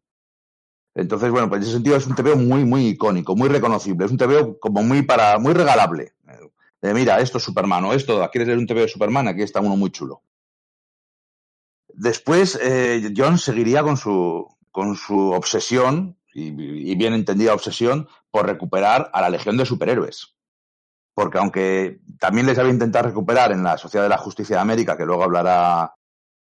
Entonces, 0.94 1.30
bueno, 1.30 1.48
pues 1.48 1.58
en 1.58 1.62
ese 1.64 1.72
sentido 1.74 1.96
es 1.96 2.06
un 2.06 2.14
TVO 2.14 2.36
muy, 2.36 2.64
muy 2.64 2.86
icónico, 2.88 3.34
muy 3.34 3.48
reconocible. 3.48 4.04
Es 4.06 4.12
un 4.12 4.18
TVO 4.18 4.58
como 4.60 4.82
muy 4.82 5.02
para, 5.02 5.38
muy 5.38 5.52
regalable. 5.52 6.12
Mira, 6.82 7.18
esto 7.20 7.38
es 7.38 7.44
Superman 7.44 7.84
o 7.86 7.92
esto, 7.94 8.28
¿quieres 8.30 8.46
ver 8.48 8.58
un 8.58 8.66
TVO 8.66 8.82
de 8.82 8.88
Superman? 8.88 9.26
Aquí 9.28 9.42
está 9.42 9.60
uno 9.60 9.74
muy 9.76 9.90
chulo. 9.90 10.22
Después, 11.88 12.58
eh, 12.60 13.12
John 13.16 13.38
seguiría 13.38 13.82
con 13.82 13.96
su, 13.96 14.46
con 14.70 14.96
su 14.96 15.30
obsesión, 15.32 16.18
y, 16.32 16.48
y 16.90 16.94
bien 16.96 17.14
entendida 17.14 17.54
obsesión, 17.54 18.08
por 18.30 18.46
recuperar 18.46 19.10
a 19.12 19.20
la 19.20 19.30
Legión 19.30 19.56
de 19.56 19.64
Superhéroes. 19.64 20.34
Porque 21.14 21.38
aunque 21.38 22.00
también 22.18 22.46
les 22.46 22.58
había 22.58 22.72
intentado 22.72 23.06
recuperar 23.08 23.52
en 23.52 23.62
la 23.62 23.78
Sociedad 23.78 24.04
de 24.04 24.10
la 24.10 24.18
Justicia 24.18 24.56
de 24.56 24.62
América, 24.62 24.96
que 24.96 25.06
luego 25.06 25.22
hablará, 25.22 25.94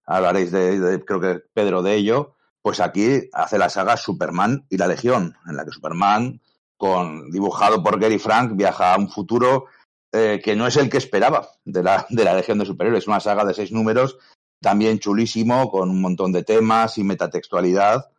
hablaréis 0.05 0.51
de, 0.51 0.79
de- 0.79 1.05
creo 1.05 1.19
que 1.21 1.41
Pedro 1.53 1.83
de 1.83 1.95
ello, 1.95 2.35
pues 2.65 2.79
aquí 2.79 3.29
hace 3.31 3.59
la 3.59 3.69
saga 3.69 3.95
Superman 3.95 4.65
y 4.71 4.77
la 4.77 4.87
Legión, 4.87 5.37
en 5.47 5.55
la 5.55 5.63
que 5.63 5.69
Superman, 5.69 6.41
con, 6.77 7.29
dibujado 7.29 7.83
por 7.83 7.99
Gary 7.99 8.17
Frank, 8.17 8.53
viaja 8.55 8.95
a 8.95 8.97
un 8.97 9.07
futuro 9.07 9.67
eh, 10.11 10.41
que 10.43 10.55
no 10.55 10.65
es 10.65 10.75
el 10.75 10.89
que 10.89 10.97
esperaba 10.97 11.47
de 11.63 11.83
la, 11.83 12.07
de 12.09 12.23
la 12.23 12.33
Legión 12.33 12.57
de 12.57 12.65
Superhéroes. 12.65 13.07
Una 13.07 13.19
saga 13.19 13.45
de 13.45 13.53
seis 13.53 13.71
números, 13.71 14.17
también 14.59 14.97
chulísimo, 14.97 15.69
con 15.69 15.91
un 15.91 16.01
montón 16.01 16.31
de 16.31 16.41
temas 16.41 16.97
y 16.97 17.03
metatextualidad, 17.03 18.09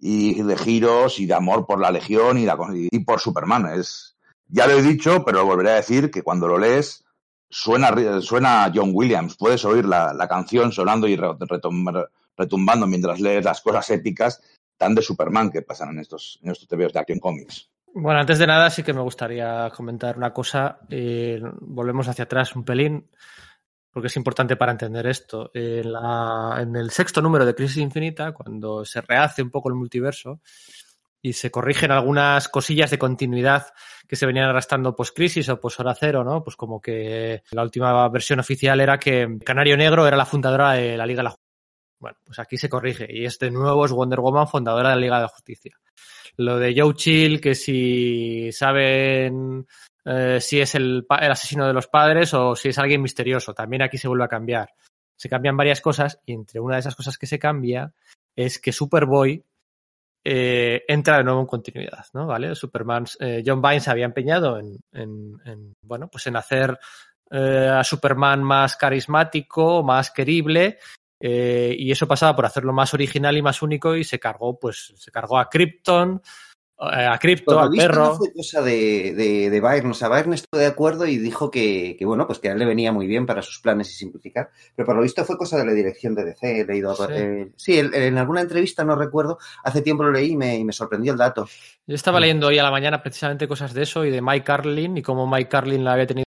y 0.00 0.42
de 0.42 0.56
giros 0.56 1.20
y 1.20 1.26
de 1.26 1.34
amor 1.34 1.64
por 1.64 1.80
la 1.80 1.92
Legión 1.92 2.38
y, 2.38 2.44
la, 2.44 2.58
y 2.72 2.98
por 3.04 3.20
Superman. 3.20 3.66
Es, 3.78 4.16
ya 4.48 4.66
lo 4.66 4.72
he 4.72 4.82
dicho, 4.82 5.24
pero 5.24 5.38
lo 5.38 5.46
volveré 5.46 5.70
a 5.70 5.74
decir, 5.76 6.10
que 6.10 6.24
cuando 6.24 6.48
lo 6.48 6.58
lees 6.58 7.04
suena, 7.48 8.20
suena 8.20 8.72
John 8.74 8.90
Williams. 8.92 9.36
Puedes 9.36 9.64
oír 9.64 9.84
la, 9.84 10.12
la 10.12 10.26
canción 10.26 10.72
sonando 10.72 11.06
y 11.06 11.16
retom- 11.16 12.08
retumbando 12.36 12.86
mientras 12.86 13.20
lees 13.20 13.44
las 13.44 13.60
cosas 13.60 13.88
épicas 13.90 14.40
tan 14.76 14.94
de 14.94 15.02
Superman 15.02 15.50
que 15.50 15.62
pasan 15.62 15.90
en 15.90 16.00
estos, 16.00 16.38
en 16.42 16.50
estos 16.50 16.66
TVOs 16.68 16.92
de 16.92 16.98
Action 17.00 17.18
Comics. 17.20 17.68
Bueno, 17.94 18.20
antes 18.20 18.38
de 18.38 18.46
nada 18.46 18.70
sí 18.70 18.82
que 18.82 18.94
me 18.94 19.02
gustaría 19.02 19.70
comentar 19.76 20.16
una 20.16 20.32
cosa. 20.32 20.78
Eh, 20.88 21.40
volvemos 21.60 22.08
hacia 22.08 22.24
atrás 22.24 22.56
un 22.56 22.64
pelín. 22.64 23.08
porque 23.92 24.06
es 24.06 24.16
importante 24.16 24.56
para 24.56 24.72
entender 24.72 25.06
esto. 25.06 25.50
En, 25.52 25.92
la- 25.92 26.56
en 26.62 26.74
el 26.76 26.90
sexto 26.90 27.20
número 27.20 27.44
de 27.44 27.54
Crisis 27.54 27.76
Infinita, 27.76 28.32
cuando 28.32 28.86
se 28.86 29.02
rehace 29.02 29.42
un 29.42 29.50
poco 29.50 29.68
el 29.68 29.74
multiverso 29.74 30.40
y 31.20 31.34
se 31.34 31.50
corrigen 31.50 31.92
algunas 31.92 32.48
cosillas 32.48 32.90
de 32.90 32.98
continuidad 32.98 33.66
que 34.08 34.16
se 34.16 34.24
venían 34.24 34.48
arrastrando 34.48 34.96
post-crisis 34.96 35.48
o 35.50 35.60
post-hora 35.60 35.94
cero, 35.94 36.24
¿no? 36.24 36.42
Pues 36.42 36.56
como 36.56 36.80
que 36.80 37.42
la 37.50 37.62
última 37.62 38.08
versión 38.08 38.40
oficial 38.40 38.80
era 38.80 38.98
que 38.98 39.38
Canario 39.44 39.76
Negro 39.76 40.06
era 40.06 40.16
la 40.16 40.24
fundadora 40.26 40.72
de 40.72 40.96
la 40.96 41.04
Liga 41.06 41.18
de 41.18 41.24
la. 41.24 41.36
Bueno, 42.02 42.18
pues 42.26 42.40
aquí 42.40 42.56
se 42.58 42.68
corrige 42.68 43.06
y 43.08 43.24
este 43.24 43.48
nuevo 43.48 43.84
es 43.86 43.92
Wonder 43.92 44.18
Woman, 44.18 44.48
fundadora 44.48 44.88
de 44.90 44.96
la 44.96 45.00
Liga 45.00 45.20
de 45.20 45.28
Justicia. 45.28 45.78
Lo 46.36 46.58
de 46.58 46.74
Joe 46.76 46.94
Chill, 46.94 47.40
que 47.40 47.54
si 47.54 48.50
saben 48.50 49.64
eh, 50.04 50.38
si 50.40 50.60
es 50.60 50.74
el, 50.74 51.06
el 51.20 51.30
asesino 51.30 51.64
de 51.64 51.72
los 51.72 51.86
padres 51.86 52.34
o 52.34 52.56
si 52.56 52.70
es 52.70 52.78
alguien 52.78 53.02
misterioso. 53.02 53.54
También 53.54 53.82
aquí 53.82 53.98
se 53.98 54.08
vuelve 54.08 54.24
a 54.24 54.28
cambiar. 54.28 54.70
Se 55.16 55.28
cambian 55.28 55.56
varias 55.56 55.80
cosas 55.80 56.18
y 56.26 56.32
entre 56.32 56.58
una 56.58 56.74
de 56.74 56.80
esas 56.80 56.96
cosas 56.96 57.16
que 57.16 57.26
se 57.28 57.38
cambia 57.38 57.92
es 58.34 58.58
que 58.58 58.72
Superboy 58.72 59.44
eh, 60.24 60.82
entra 60.88 61.18
de 61.18 61.24
nuevo 61.24 61.40
en 61.40 61.46
continuidad, 61.46 62.04
¿no? 62.14 62.26
¿Vale? 62.26 62.54
Superman, 62.56 63.04
eh, 63.20 63.44
John 63.46 63.62
Byrne 63.62 63.80
se 63.80 63.90
había 63.92 64.06
empeñado 64.06 64.58
en, 64.58 64.76
en- 64.92 65.40
en, 65.44 65.72
bueno, 65.84 66.08
pues 66.08 66.26
en 66.26 66.34
hacer 66.36 66.76
eh, 67.30 67.68
a 67.72 67.84
Superman 67.84 68.42
más 68.42 68.76
carismático, 68.76 69.82
más 69.84 70.10
querible, 70.10 70.78
eh, 71.24 71.76
y 71.78 71.92
eso 71.92 72.08
pasaba 72.08 72.34
por 72.34 72.46
hacerlo 72.46 72.72
más 72.72 72.92
original 72.94 73.36
y 73.36 73.42
más 73.42 73.62
único 73.62 73.94
y 73.94 74.02
se 74.02 74.18
cargó, 74.18 74.58
pues, 74.58 74.92
se 74.96 75.12
cargó 75.12 75.38
a 75.38 75.48
Krypton, 75.48 76.20
eh, 76.80 77.06
a 77.06 77.20
lo 77.46 77.60
al 77.60 77.70
perro. 77.70 78.04
no 78.06 78.14
fue 78.16 78.32
cosa 78.32 78.60
de, 78.60 79.14
de, 79.14 79.50
de 79.50 79.60
Byrne. 79.60 79.90
O 79.90 79.94
sea, 79.94 80.08
Byrne 80.08 80.34
estuvo 80.34 80.58
de 80.58 80.66
acuerdo 80.66 81.06
y 81.06 81.16
dijo 81.18 81.48
que, 81.48 81.94
que, 81.96 82.04
bueno, 82.04 82.26
pues 82.26 82.40
que 82.40 82.48
a 82.48 82.52
él 82.52 82.58
le 82.58 82.64
venía 82.64 82.90
muy 82.90 83.06
bien 83.06 83.24
para 83.24 83.40
sus 83.40 83.60
planes 83.60 83.88
y 83.90 83.94
simplificar. 83.94 84.50
Pero 84.74 84.86
por 84.86 84.96
lo 84.96 85.02
visto 85.02 85.24
fue 85.24 85.38
cosa 85.38 85.58
de 85.58 85.66
la 85.66 85.74
dirección 85.74 86.16
de 86.16 86.24
DC. 86.24 86.60
He 86.60 86.64
leído. 86.64 86.92
Sí. 86.96 87.04
eh, 87.08 87.52
sí, 87.54 87.78
en 87.78 88.18
alguna 88.18 88.40
entrevista, 88.40 88.84
no 88.84 88.96
recuerdo, 88.96 89.38
hace 89.62 89.82
tiempo 89.82 90.02
lo 90.02 90.10
leí 90.10 90.32
y 90.32 90.36
me, 90.36 90.56
y 90.56 90.64
me 90.64 90.72
sorprendió 90.72 91.12
el 91.12 91.18
dato. 91.18 91.48
Yo 91.86 91.94
estaba 91.94 92.18
leyendo 92.18 92.48
hoy 92.48 92.58
a 92.58 92.64
la 92.64 92.72
mañana 92.72 93.00
precisamente 93.00 93.46
cosas 93.46 93.72
de 93.74 93.82
eso 93.82 94.04
y 94.04 94.10
de 94.10 94.20
Mike 94.20 94.44
Carlin 94.44 94.96
y 94.96 95.02
cómo 95.02 95.28
Mike 95.28 95.48
Carlin 95.48 95.84
la 95.84 95.92
había 95.92 96.08
tenido 96.08 96.24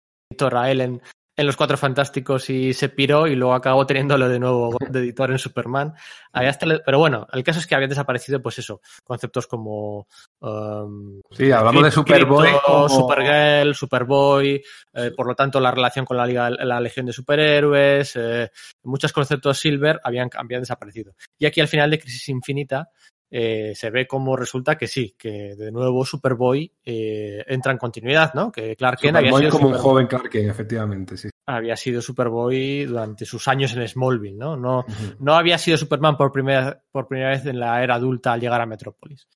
a 0.52 0.70
él 0.70 1.00
en, 1.40 1.46
Los 1.46 1.56
Cuatro 1.56 1.76
Fantásticos 1.76 2.48
y 2.50 2.72
se 2.72 2.88
piró 2.88 3.26
y 3.26 3.34
luego 3.34 3.54
acabó 3.54 3.86
teniéndolo 3.86 4.28
de 4.28 4.38
nuevo 4.38 4.76
de 4.90 4.98
editor 5.00 5.30
en 5.30 5.38
Superman. 5.38 5.94
Ahí 6.32 6.46
hasta 6.46 6.66
le- 6.66 6.80
pero 6.80 6.98
bueno, 6.98 7.26
el 7.32 7.42
caso 7.42 7.58
es 7.58 7.66
que 7.66 7.74
habían 7.74 7.90
desaparecido, 7.90 8.40
pues 8.40 8.58
eso, 8.58 8.80
conceptos 9.04 9.46
como... 9.46 10.06
um, 10.40 11.20
Sí, 11.30 11.50
hablamos 11.50 11.82
de 11.82 11.90
Crypto, 11.90 12.02
Superboy 12.02 12.48
como- 12.64 12.88
Supergirl, 12.88 13.74
Superboy, 13.74 14.62
eh, 14.94 15.10
por 15.16 15.26
lo 15.26 15.34
tanto 15.34 15.60
la 15.60 15.70
relación 15.70 16.04
con 16.04 16.16
la 16.16 16.26
Liga, 16.26 16.50
la 16.50 16.80
Legión 16.80 17.06
de 17.06 17.12
Superhéroes, 17.12 18.14
eh, 18.16 18.50
muchos 18.84 19.12
conceptos 19.12 19.58
Silver 19.58 20.00
habían, 20.04 20.30
habían 20.36 20.62
desaparecido. 20.62 21.14
Y 21.38 21.46
aquí 21.46 21.60
al 21.60 21.68
final 21.68 21.90
de 21.90 21.98
Crisis 21.98 22.28
Infinita 22.28 22.88
eh, 23.30 23.72
se 23.74 23.90
ve 23.90 24.06
como 24.06 24.36
resulta 24.36 24.76
que 24.76 24.86
sí, 24.88 25.14
que 25.16 25.54
de 25.56 25.70
nuevo 25.70 26.04
Superboy 26.04 26.70
eh, 26.84 27.44
entra 27.46 27.72
en 27.72 27.78
continuidad, 27.78 28.34
¿no? 28.34 28.50
Que 28.50 28.74
Clark 28.76 28.98
Kent 29.00 29.16
había 29.16 29.30
Superboy 29.30 29.42
sido, 29.42 29.52
como 29.52 29.66
un 29.68 29.74
Superboy, 29.74 29.92
joven 29.92 30.06
Clark 30.08 30.28
Kent, 30.30 30.50
efectivamente, 30.50 31.16
sí. 31.16 31.30
había 31.46 31.76
sido 31.76 32.02
Superboy 32.02 32.84
durante 32.86 33.24
sus 33.24 33.46
años 33.48 33.74
en 33.76 33.86
Smallville, 33.86 34.36
¿no? 34.36 34.56
No, 34.56 34.80
Ujú. 34.80 35.16
no 35.20 35.34
había 35.34 35.58
sido 35.58 35.76
Superman 35.76 36.16
por 36.16 36.32
primera, 36.32 36.82
por 36.90 37.06
primera 37.06 37.30
vez 37.30 37.46
en 37.46 37.60
la 37.60 37.82
era 37.82 37.94
adulta 37.94 38.32
al 38.32 38.40
llegar 38.40 38.60
a 38.60 38.66
Metrópolis. 38.66 39.28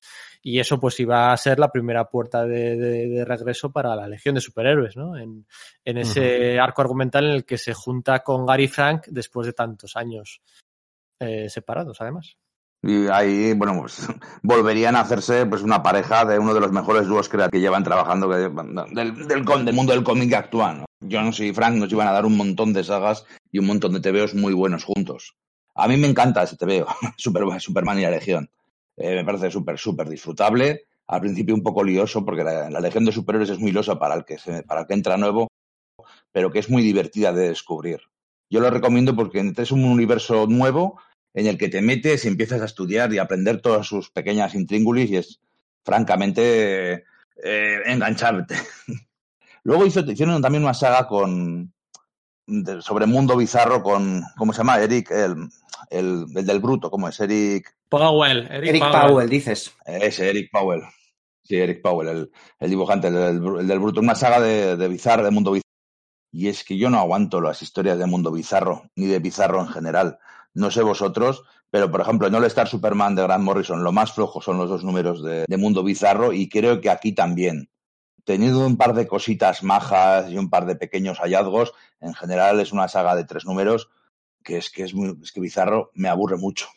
Y 0.47 0.59
eso 0.59 0.79
pues 0.79 0.99
iba 0.99 1.31
a 1.33 1.37
ser 1.37 1.57
la 1.57 1.71
primera 1.71 2.07
puerta 2.07 2.45
de, 2.45 2.75
de- 2.77 3.07
de 3.07 3.25
regreso 3.25 3.71
para 3.71 3.95
la 3.95 4.07
Legión 4.07 4.35
de 4.35 4.41
Superhéroes, 4.41 4.95
¿no? 4.95 5.17
En, 5.17 5.47
en 5.83 5.97
ese 5.97 6.59
arco 6.59 6.81
argumental 6.83 7.25
en 7.25 7.31
el 7.31 7.45
que 7.45 7.57
se 7.57 7.73
junta 7.73 8.19
con 8.19 8.45
Gary 8.45 8.67
Frank 8.67 9.07
después 9.07 9.47
de 9.47 9.53
tantos 9.53 9.95
años 9.95 10.41
eh, 11.19 11.49
separados, 11.49 11.99
además. 12.01 12.37
Y 12.87 13.07
ahí, 13.07 13.53
bueno, 13.53 13.75
pues 13.79 14.07
volverían 14.43 14.95
a 14.95 15.01
hacerse 15.01 15.45
pues 15.47 15.63
una 15.63 15.81
pareja 15.81 16.23
de 16.23 16.37
uno 16.37 16.53
de 16.53 16.59
los 16.59 16.71
mejores 16.71 17.07
dúos 17.07 17.27
que, 17.27 17.37
llevan 17.59 17.83
trabajando 17.83 18.29
que- 18.29 18.35
del, 18.93 19.27
del, 19.27 19.43
del 19.45 19.73
mundo 19.73 19.91
del 19.93 20.03
cómic 20.03 20.31
actual. 20.33 20.79
¿no? 20.79 20.85
Jones 21.11 21.39
y 21.39 21.51
Frank 21.51 21.75
nos 21.75 21.91
iban 21.91 22.07
a 22.07 22.11
dar 22.11 22.25
un 22.25 22.37
montón 22.37 22.73
de 22.73 22.83
sagas 22.83 23.25
y 23.51 23.57
un 23.59 23.65
montón 23.65 23.93
de 23.93 23.99
TVOs 24.01 24.35
muy 24.35 24.53
buenos 24.53 24.83
juntos. 24.83 25.35
A 25.73 25.87
mí 25.87 25.97
me 25.97 26.07
encanta 26.07 26.43
ese 26.43 26.57
Super- 27.17 27.59
Superman 27.59 27.99
y 27.99 28.03
la 28.03 28.11
Legión. 28.11 28.49
Eh, 28.97 29.15
me 29.15 29.25
parece 29.25 29.49
súper, 29.49 29.77
súper 29.79 30.07
disfrutable. 30.07 30.85
Al 31.07 31.21
principio 31.21 31.55
un 31.55 31.63
poco 31.63 31.83
lioso 31.83 32.23
porque 32.23 32.43
la, 32.43 32.69
la 32.69 32.79
Legión 32.79 33.03
de 33.05 33.11
Superhéroes 33.11 33.49
es 33.49 33.59
muy 33.59 33.71
losa 33.71 33.97
para 33.97 34.13
el, 34.15 34.25
que 34.25 34.37
se, 34.37 34.63
para 34.63 34.81
el 34.81 34.87
que 34.87 34.93
entra 34.93 35.17
nuevo, 35.17 35.47
pero 36.31 36.51
que 36.51 36.59
es 36.59 36.69
muy 36.69 36.83
divertida 36.83 37.33
de 37.33 37.49
descubrir. 37.49 38.01
Yo 38.49 38.59
lo 38.59 38.69
recomiendo 38.69 39.15
porque 39.15 39.53
es 39.57 39.71
un 39.71 39.83
universo 39.85 40.45
nuevo 40.47 40.99
en 41.35 41.45
el 41.47 41.57
que 41.59 41.69
te 41.69 41.81
metes 41.81 42.25
y 42.25 42.29
empiezas 42.29 42.61
a 42.61 42.65
estudiar 42.65 43.13
y 43.13 43.19
aprender 43.19 43.61
todas 43.61 43.85
sus 43.85 44.09
pequeñas 44.09 44.55
intríngulis 44.55 45.11
y 45.11 45.17
es 45.17 45.39
francamente 45.83 47.03
eh, 47.43 47.79
engancharte. 47.85 48.55
Luego 49.63 49.85
hizo, 49.85 49.99
hicieron 50.01 50.41
también 50.41 50.63
una 50.63 50.73
saga 50.73 51.07
con 51.07 51.73
de- 52.47 52.81
sobre 52.81 53.05
mundo 53.05 53.35
bizarro 53.35 53.81
con, 53.83 54.23
¿cómo 54.37 54.53
se 54.53 54.57
llama? 54.59 54.79
Eric, 54.79 55.11
el, 55.11 55.35
el, 55.89 56.25
el 56.35 56.45
del 56.45 56.59
bruto, 56.59 56.89
¿cómo 56.91 57.09
es? 57.09 57.19
Eric, 57.19 57.75
Powell, 57.89 58.47
Eric, 58.51 58.69
Eric 58.69 58.83
Powell. 58.83 59.07
Powell, 59.07 59.29
dices. 59.29 59.73
ese, 59.85 60.29
Eric 60.29 60.49
Powell. 60.51 60.81
Sí, 61.43 61.57
Eric 61.57 61.81
Powell, 61.81 62.07
el, 62.09 62.31
el 62.59 62.69
dibujante, 62.69 63.07
el, 63.07 63.13
del- 63.13 63.59
el 63.59 63.67
del 63.67 63.79
bruto, 63.79 63.99
una 63.99 64.15
saga 64.15 64.39
de, 64.39 64.77
de 64.77 64.87
bizarro, 64.87 65.23
de 65.23 65.31
mundo 65.31 65.51
bizarro. 65.51 65.65
Y 66.31 66.47
es 66.49 66.63
que 66.63 66.77
yo 66.77 66.89
no 66.89 66.99
aguanto 66.99 67.39
las 67.41 67.61
historias 67.61 67.97
de 67.97 68.05
mundo 68.05 68.31
bizarro, 68.31 68.83
ni 68.95 69.05
de 69.07 69.19
bizarro 69.19 69.61
en 69.61 69.67
general. 69.69 70.17
No 70.55 70.71
sé 70.71 70.81
vosotros, 70.81 71.43
pero 71.69 71.91
por 71.91 72.01
ejemplo, 72.01 72.27
en 72.27 72.33
All 72.33 72.45
Star 72.45 72.67
Superman 72.67 73.13
de 73.13 73.21
Grant 73.21 73.43
Morrison, 73.43 73.83
lo 73.83 73.91
más 73.91 74.13
flojo 74.13 74.41
son 74.41 74.57
los 74.57 74.69
dos 74.69 74.83
números 74.83 75.23
de, 75.23 75.45
de 75.47 75.57
mundo 75.57 75.83
bizarro 75.83 76.33
y 76.33 76.49
creo 76.49 76.81
que 76.81 76.89
aquí 76.89 77.13
también. 77.13 77.69
Teniendo 78.23 78.65
un 78.65 78.75
par 78.75 78.95
de 78.95 79.05
cositas 79.05 79.61
majas 79.61 80.31
y 80.31 80.37
un 80.39 80.49
par 80.49 80.65
de 80.65 80.75
pequeños 80.75 81.19
hallazgos, 81.19 81.73
en 81.99 82.15
general 82.15 82.59
es 82.59 82.71
una 82.71 82.87
saga 82.87 83.15
de 83.15 83.25
tres 83.25 83.45
números 83.45 83.89
que 84.43 84.57
es 84.57 84.69
que 84.69 84.83
es 84.83 84.93
muy, 84.93 85.17
es 85.21 85.31
que 85.31 85.41
bizarro 85.41 85.91
me 85.93 86.07
aburre 86.07 86.37
mucho. 86.37 86.67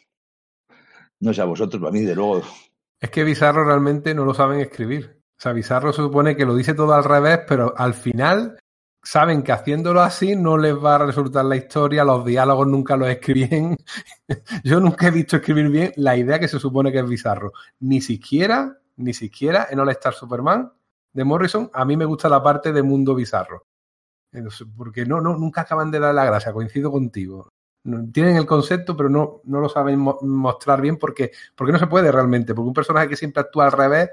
No 1.21 1.35
sé 1.35 1.43
a 1.43 1.45
vosotros, 1.45 1.81
pero 1.81 1.89
a 1.89 1.93
mí 1.93 2.01
de 2.01 2.15
luego 2.15 2.43
Es 3.01 3.11
que 3.11 3.25
Bizarro 3.25 3.65
realmente 3.65 4.15
no 4.15 4.25
lo 4.25 4.35
saben 4.35 4.61
escribir. 4.61 5.21
O 5.37 5.41
sea, 5.41 5.53
Bizarro 5.53 5.93
se 5.93 6.03
supone 6.03 6.37
que 6.37 6.45
lo 6.45 6.55
dice 6.55 6.75
todo 6.75 6.95
al 6.95 7.05
revés, 7.05 7.41
pero 7.47 7.75
al 7.77 7.95
final 7.95 8.59
saben 9.03 9.43
que 9.43 9.53
haciéndolo 9.53 10.01
así 10.03 10.37
no 10.37 10.59
les 10.59 10.75
va 10.75 10.97
a 10.97 10.99
resultar 11.07 11.45
la 11.45 11.57
historia, 11.57 12.05
los 12.05 12.25
diálogos 12.25 12.67
nunca 12.67 12.97
los 12.97 13.09
escriben. 13.09 13.77
Yo 14.65 14.81
nunca 14.81 15.09
he 15.09 15.11
visto 15.11 15.37
escribir 15.37 15.69
bien 15.71 15.93
la 15.97 16.17
idea 16.17 16.39
que 16.39 16.49
se 16.49 16.59
supone 16.59 16.93
que 16.93 16.99
es 16.99 17.09
Bizarro. 17.09 17.53
Ni 17.81 18.01
siquiera, 18.01 18.79
ni 18.97 19.15
siquiera 19.15 19.69
en 19.71 19.81
All 19.81 19.91
Star 19.91 20.15
Superman 20.15 20.73
de 21.13 21.25
Morrison, 21.25 21.71
a 21.73 21.85
mí 21.85 21.97
me 21.97 22.05
gusta 22.05 22.29
la 22.29 22.43
parte 22.43 22.73
de 22.73 22.83
mundo 22.83 23.15
bizarro. 23.15 23.65
Porque 24.77 25.07
no, 25.07 25.21
no, 25.21 25.37
nunca 25.37 25.63
acaban 25.63 25.91
de 25.91 25.99
dar 25.99 26.15
la 26.15 26.25
gracia, 26.25 26.53
coincido 26.53 26.91
contigo. 26.91 27.49
Tienen 28.13 28.37
el 28.37 28.45
concepto, 28.47 28.95
pero 28.97 29.09
no, 29.09 29.41
no 29.45 29.61
lo 29.61 29.69
saben 29.71 29.99
mo- 29.99 30.19
mostrar 30.21 30.81
bien 30.83 30.99
porque, 30.99 31.31
porque 31.57 31.73
no 31.73 31.79
se 31.79 31.87
puede 31.87 32.13
realmente. 32.13 32.55
Porque 32.55 32.69
un 32.69 32.75
personaje 32.75 33.09
que 33.09 33.17
siempre 33.17 33.41
actúa 33.41 33.67
al 33.67 33.73
revés, 33.73 34.11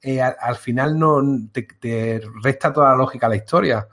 eh, 0.00 0.22
al, 0.22 0.36
al 0.40 0.56
final 0.56 0.98
no 0.98 1.20
te, 1.52 1.64
te 1.78 2.22
resta 2.42 2.72
toda 2.72 2.90
la 2.90 2.96
lógica 2.96 3.26
a 3.26 3.30
la 3.30 3.36
historia. 3.36 3.86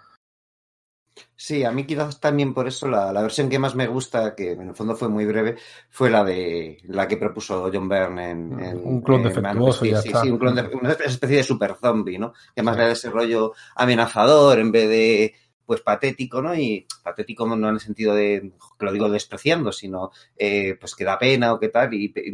Sí, 1.37 1.63
a 1.63 1.71
mí 1.71 1.85
quizás 1.85 2.19
también 2.19 2.53
por 2.53 2.67
eso 2.67 2.87
la, 2.89 3.13
la 3.13 3.21
versión 3.21 3.47
que 3.49 3.59
más 3.59 3.73
me 3.75 3.87
gusta, 3.87 4.35
que 4.35 4.51
en 4.51 4.69
el 4.69 4.75
fondo 4.75 4.95
fue 4.95 5.07
muy 5.07 5.25
breve, 5.25 5.55
fue 5.89 6.09
la 6.09 6.23
de 6.23 6.77
la 6.83 7.07
que 7.07 7.15
propuso 7.17 7.69
John 7.73 7.87
Byrne 7.87 8.31
en, 8.31 8.59
en- 8.59 8.81
Un 8.85 9.01
clon 9.01 9.21
en 9.21 9.27
defectuoso, 9.27 9.85
ya 9.85 10.01
sí, 10.01 10.09
está. 10.09 10.21
sí, 10.23 10.29
un 10.31 10.37
clon 10.37 10.55
de- 10.55 10.69
una 10.75 10.91
especie 10.91 11.37
de 11.37 11.43
super 11.43 11.75
zombie, 11.75 12.17
¿no? 12.17 12.33
Que 12.53 12.63
más 12.63 12.75
Sí. 12.75 12.79
le 12.81 12.87
da 12.87 12.91
ese 12.93 13.09
rollo 13.09 13.53
amenazador 13.75 14.59
en 14.59 14.71
vez 14.71 14.89
de 14.89 15.35
pues 15.65 15.81
patético, 15.81 16.41
¿no? 16.41 16.53
Y 16.53 16.85
patético 17.03 17.47
no 17.47 17.69
en 17.69 17.75
el 17.75 17.79
sentido 17.79 18.13
de 18.13 18.51
que 18.77 18.85
lo 18.85 18.91
digo 18.91 19.09
despreciando, 19.09 19.71
sino 19.71 20.11
eh, 20.37 20.75
pues 20.79 20.95
que 20.95 21.05
da 21.05 21.17
pena 21.17 21.53
o 21.53 21.59
qué 21.59 21.69
tal. 21.69 21.93
Y, 21.93 22.13
y 22.15 22.31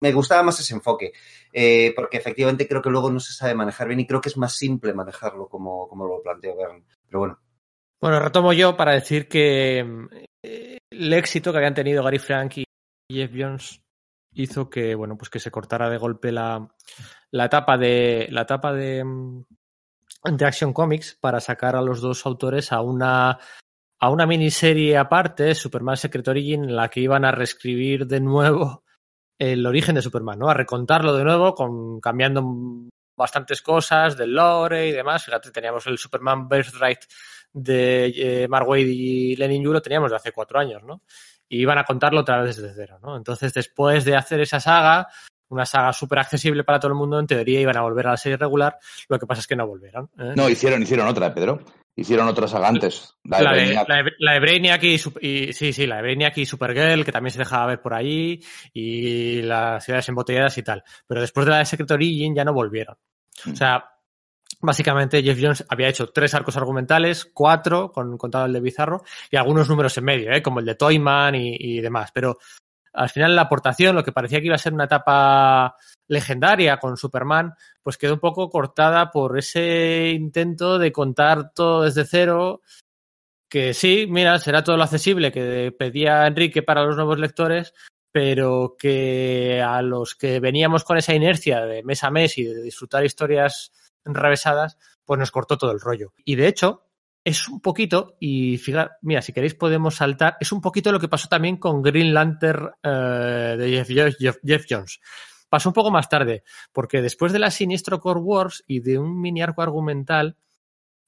me 0.00 0.12
gustaba 0.12 0.42
más 0.44 0.60
ese 0.60 0.74
enfoque, 0.74 1.12
eh, 1.52 1.92
porque 1.96 2.16
efectivamente 2.18 2.66
creo 2.68 2.80
que 2.80 2.90
luego 2.90 3.10
no 3.10 3.20
se 3.20 3.32
sabe 3.32 3.54
manejar 3.54 3.88
bien 3.88 4.00
y 4.00 4.06
creo 4.06 4.20
que 4.20 4.28
es 4.28 4.36
más 4.36 4.54
simple 4.56 4.94
manejarlo 4.94 5.48
como, 5.48 5.88
como 5.88 6.06
lo 6.06 6.22
planteó 6.22 6.56
Byrne. 6.56 6.84
Pero 7.06 7.18
bueno. 7.18 7.38
Bueno, 8.04 8.20
retomo 8.20 8.52
yo 8.52 8.76
para 8.76 8.92
decir 8.92 9.28
que 9.28 9.78
eh, 10.42 10.78
el 10.90 11.12
éxito 11.14 11.50
que 11.50 11.56
habían 11.56 11.72
tenido 11.72 12.04
Gary 12.04 12.18
Frank 12.18 12.58
y 12.58 12.64
Jeff 13.10 13.30
Jones 13.34 13.80
hizo 14.34 14.68
que, 14.68 14.94
bueno, 14.94 15.16
pues 15.16 15.30
que 15.30 15.40
se 15.40 15.50
cortara 15.50 15.88
de 15.88 15.96
golpe 15.96 16.30
la, 16.30 16.68
la 17.30 17.46
etapa 17.46 17.78
de 17.78 18.28
la 18.30 18.42
etapa 18.42 18.74
de, 18.74 19.02
mm, 19.02 19.44
de 20.36 20.44
Action 20.44 20.74
Comics 20.74 21.16
para 21.18 21.40
sacar 21.40 21.76
a 21.76 21.80
los 21.80 22.02
dos 22.02 22.26
autores 22.26 22.72
a 22.72 22.82
una 22.82 23.38
a 23.98 24.10
una 24.10 24.26
miniserie 24.26 24.98
aparte, 24.98 25.54
Superman 25.54 25.96
Secret 25.96 26.28
Origin, 26.28 26.64
en 26.64 26.76
la 26.76 26.90
que 26.90 27.00
iban 27.00 27.24
a 27.24 27.32
reescribir 27.32 28.06
de 28.06 28.20
nuevo 28.20 28.84
el 29.38 29.64
origen 29.64 29.94
de 29.94 30.02
Superman, 30.02 30.40
¿no? 30.40 30.50
A 30.50 30.54
recontarlo 30.54 31.16
de 31.16 31.24
nuevo, 31.24 31.54
con 31.54 32.00
cambiando 32.00 32.42
bastantes 33.16 33.62
cosas 33.62 34.14
del 34.14 34.34
lore 34.34 34.88
y 34.88 34.92
demás. 34.92 35.24
Fíjate, 35.24 35.50
teníamos 35.50 35.86
el 35.86 35.96
Superman 35.96 36.46
Birthright 36.50 37.06
de 37.54 38.12
eh, 38.16 38.48
Mark 38.48 38.68
Waid 38.68 38.86
y 38.86 39.36
Lenin 39.36 39.62
Yu 39.62 39.72
lo 39.72 39.80
teníamos 39.80 40.10
de 40.10 40.16
hace 40.16 40.32
cuatro 40.32 40.58
años, 40.58 40.82
¿no? 40.82 41.02
Y 41.48 41.60
iban 41.60 41.78
a 41.78 41.84
contarlo 41.84 42.20
otra 42.20 42.42
vez 42.42 42.56
desde 42.56 42.74
cero, 42.74 42.98
¿no? 43.02 43.16
Entonces, 43.16 43.54
después 43.54 44.04
de 44.04 44.16
hacer 44.16 44.40
esa 44.40 44.58
saga, 44.60 45.06
una 45.48 45.64
saga 45.64 45.92
súper 45.92 46.18
accesible 46.18 46.64
para 46.64 46.80
todo 46.80 46.90
el 46.90 46.98
mundo, 46.98 47.18
en 47.18 47.26
teoría 47.26 47.60
iban 47.60 47.76
a 47.76 47.82
volver 47.82 48.08
a 48.08 48.10
la 48.12 48.16
serie 48.16 48.36
regular, 48.36 48.76
lo 49.08 49.18
que 49.18 49.26
pasa 49.26 49.40
es 49.40 49.46
que 49.46 49.54
no 49.54 49.66
volvieron. 49.66 50.10
¿eh? 50.18 50.32
No, 50.34 50.48
hicieron, 50.48 50.82
hicieron 50.82 51.06
otra, 51.06 51.32
Pedro. 51.32 51.60
Hicieron 51.96 52.26
otra 52.26 52.48
saga 52.48 52.66
antes. 52.66 53.14
La, 53.22 53.40
la, 53.40 53.52
de, 53.52 53.72
la, 53.72 53.84
de, 53.84 54.12
la 54.18 54.32
de 54.32 54.40
Brainiac 54.40 54.82
y, 54.82 54.94
y, 55.20 55.52
sí, 55.52 55.72
sí, 55.72 55.86
la 55.86 55.96
de 55.96 56.02
Brainiac 56.02 56.36
y 56.38 56.44
Supergirl, 56.46 57.04
que 57.04 57.12
también 57.12 57.30
se 57.30 57.38
dejaba 57.38 57.66
ver 57.66 57.80
por 57.80 57.94
ahí, 57.94 58.40
y 58.72 59.42
las 59.42 59.84
ciudades 59.84 60.08
embotelladas 60.08 60.58
y 60.58 60.64
tal. 60.64 60.82
Pero 61.06 61.20
después 61.20 61.46
de 61.46 61.52
la 61.52 61.58
de 61.58 61.66
Secret 61.66 61.90
Origin 61.92 62.34
ya 62.34 62.44
no 62.44 62.52
volvieron. 62.52 62.96
O 63.48 63.54
sea, 63.54 63.93
básicamente 64.64 65.22
Jeff 65.22 65.38
Jones 65.40 65.64
había 65.68 65.88
hecho 65.88 66.08
tres 66.08 66.34
arcos 66.34 66.56
argumentales, 66.56 67.24
cuatro, 67.32 67.92
con 67.92 68.16
contado 68.18 68.46
el 68.46 68.52
de 68.52 68.60
Bizarro, 68.60 69.02
y 69.30 69.36
algunos 69.36 69.68
números 69.68 69.96
en 69.98 70.04
medio, 70.04 70.32
¿eh? 70.32 70.42
como 70.42 70.60
el 70.60 70.66
de 70.66 70.74
Toyman 70.74 71.34
y, 71.34 71.56
y 71.58 71.80
demás. 71.80 72.10
Pero 72.12 72.38
al 72.92 73.08
final 73.10 73.34
la 73.34 73.42
aportación, 73.42 73.96
lo 73.96 74.04
que 74.04 74.12
parecía 74.12 74.40
que 74.40 74.46
iba 74.46 74.54
a 74.54 74.58
ser 74.58 74.72
una 74.72 74.84
etapa 74.84 75.76
legendaria 76.08 76.78
con 76.78 76.96
Superman, 76.96 77.54
pues 77.82 77.98
quedó 77.98 78.14
un 78.14 78.20
poco 78.20 78.48
cortada 78.48 79.10
por 79.10 79.38
ese 79.38 80.10
intento 80.10 80.78
de 80.78 80.92
contar 80.92 81.52
todo 81.52 81.82
desde 81.82 82.04
cero, 82.04 82.62
que 83.48 83.74
sí, 83.74 84.06
mira, 84.08 84.38
será 84.38 84.62
todo 84.62 84.76
lo 84.76 84.84
accesible 84.84 85.32
que 85.32 85.74
pedía 85.76 86.26
Enrique 86.26 86.62
para 86.62 86.84
los 86.84 86.96
nuevos 86.96 87.18
lectores, 87.18 87.74
pero 88.12 88.76
que 88.78 89.60
a 89.60 89.82
los 89.82 90.14
que 90.14 90.38
veníamos 90.38 90.84
con 90.84 90.96
esa 90.96 91.14
inercia 91.14 91.60
de 91.62 91.82
mes 91.82 92.04
a 92.04 92.10
mes 92.10 92.38
y 92.38 92.44
de 92.44 92.62
disfrutar 92.62 93.04
historias 93.04 93.72
enrevesadas, 94.04 94.78
pues 95.04 95.18
nos 95.18 95.30
cortó 95.30 95.58
todo 95.58 95.72
el 95.72 95.80
rollo. 95.80 96.12
Y 96.24 96.36
de 96.36 96.48
hecho, 96.48 96.84
es 97.24 97.48
un 97.48 97.60
poquito, 97.60 98.16
y 98.20 98.58
fíjate, 98.58 98.96
mira, 99.02 99.22
si 99.22 99.32
queréis 99.32 99.54
podemos 99.54 99.96
saltar, 99.96 100.36
es 100.40 100.52
un 100.52 100.60
poquito 100.60 100.92
lo 100.92 101.00
que 101.00 101.08
pasó 101.08 101.28
también 101.28 101.56
con 101.56 101.80
Green 101.80 102.12
Lantern 102.12 102.70
eh, 102.82 103.56
de 103.58 103.84
Jeff, 103.84 104.16
Jeff, 104.18 104.36
Jeff, 104.44 104.64
Jones. 104.68 105.00
Pasó 105.48 105.70
un 105.70 105.72
poco 105.72 105.90
más 105.90 106.08
tarde, 106.08 106.42
porque 106.72 107.00
después 107.00 107.32
de 107.32 107.38
la 107.38 107.50
Sinistro 107.50 108.00
Core 108.00 108.20
Wars 108.20 108.62
y 108.66 108.80
de 108.80 108.98
un 108.98 109.20
mini 109.20 109.40
arco 109.40 109.62
argumental, 109.62 110.36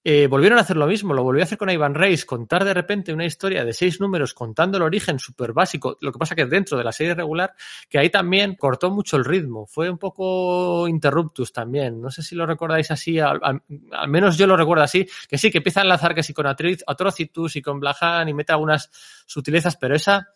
eh, 0.08 0.28
volvieron 0.28 0.56
a 0.56 0.62
hacer 0.62 0.76
lo 0.76 0.86
mismo, 0.86 1.14
lo 1.14 1.24
volvió 1.24 1.42
a 1.42 1.46
hacer 1.46 1.58
con 1.58 1.68
Ivan 1.68 1.92
Reis, 1.92 2.24
contar 2.24 2.64
de 2.64 2.72
repente 2.72 3.12
una 3.12 3.24
historia 3.24 3.64
de 3.64 3.72
seis 3.72 4.00
números 4.00 4.34
contando 4.34 4.76
el 4.76 4.84
origen 4.84 5.18
súper 5.18 5.52
básico, 5.52 5.98
lo 6.00 6.12
que 6.12 6.18
pasa 6.20 6.36
que 6.36 6.46
dentro 6.46 6.78
de 6.78 6.84
la 6.84 6.92
serie 6.92 7.12
regular, 7.12 7.52
que 7.88 7.98
ahí 7.98 8.08
también 8.08 8.54
cortó 8.54 8.88
mucho 8.92 9.16
el 9.16 9.24
ritmo, 9.24 9.66
fue 9.66 9.90
un 9.90 9.98
poco 9.98 10.86
interruptus 10.86 11.52
también, 11.52 12.00
no 12.00 12.08
sé 12.12 12.22
si 12.22 12.36
lo 12.36 12.46
recordáis 12.46 12.88
así, 12.92 13.18
al, 13.18 13.40
al, 13.42 13.62
al 13.90 14.08
menos 14.08 14.38
yo 14.38 14.46
lo 14.46 14.56
recuerdo 14.56 14.84
así, 14.84 15.08
que 15.28 15.38
sí, 15.38 15.50
que 15.50 15.58
empieza 15.58 15.80
a 15.80 15.82
enlazar 15.82 16.14
que 16.14 16.22
sí 16.22 16.32
con 16.32 16.46
Atrocitus 16.46 17.56
y 17.56 17.62
con 17.62 17.80
Blahan 17.80 18.28
y 18.28 18.32
mete 18.32 18.52
algunas 18.52 18.88
sutilezas, 19.26 19.76
pero 19.76 19.96
esa 19.96 20.28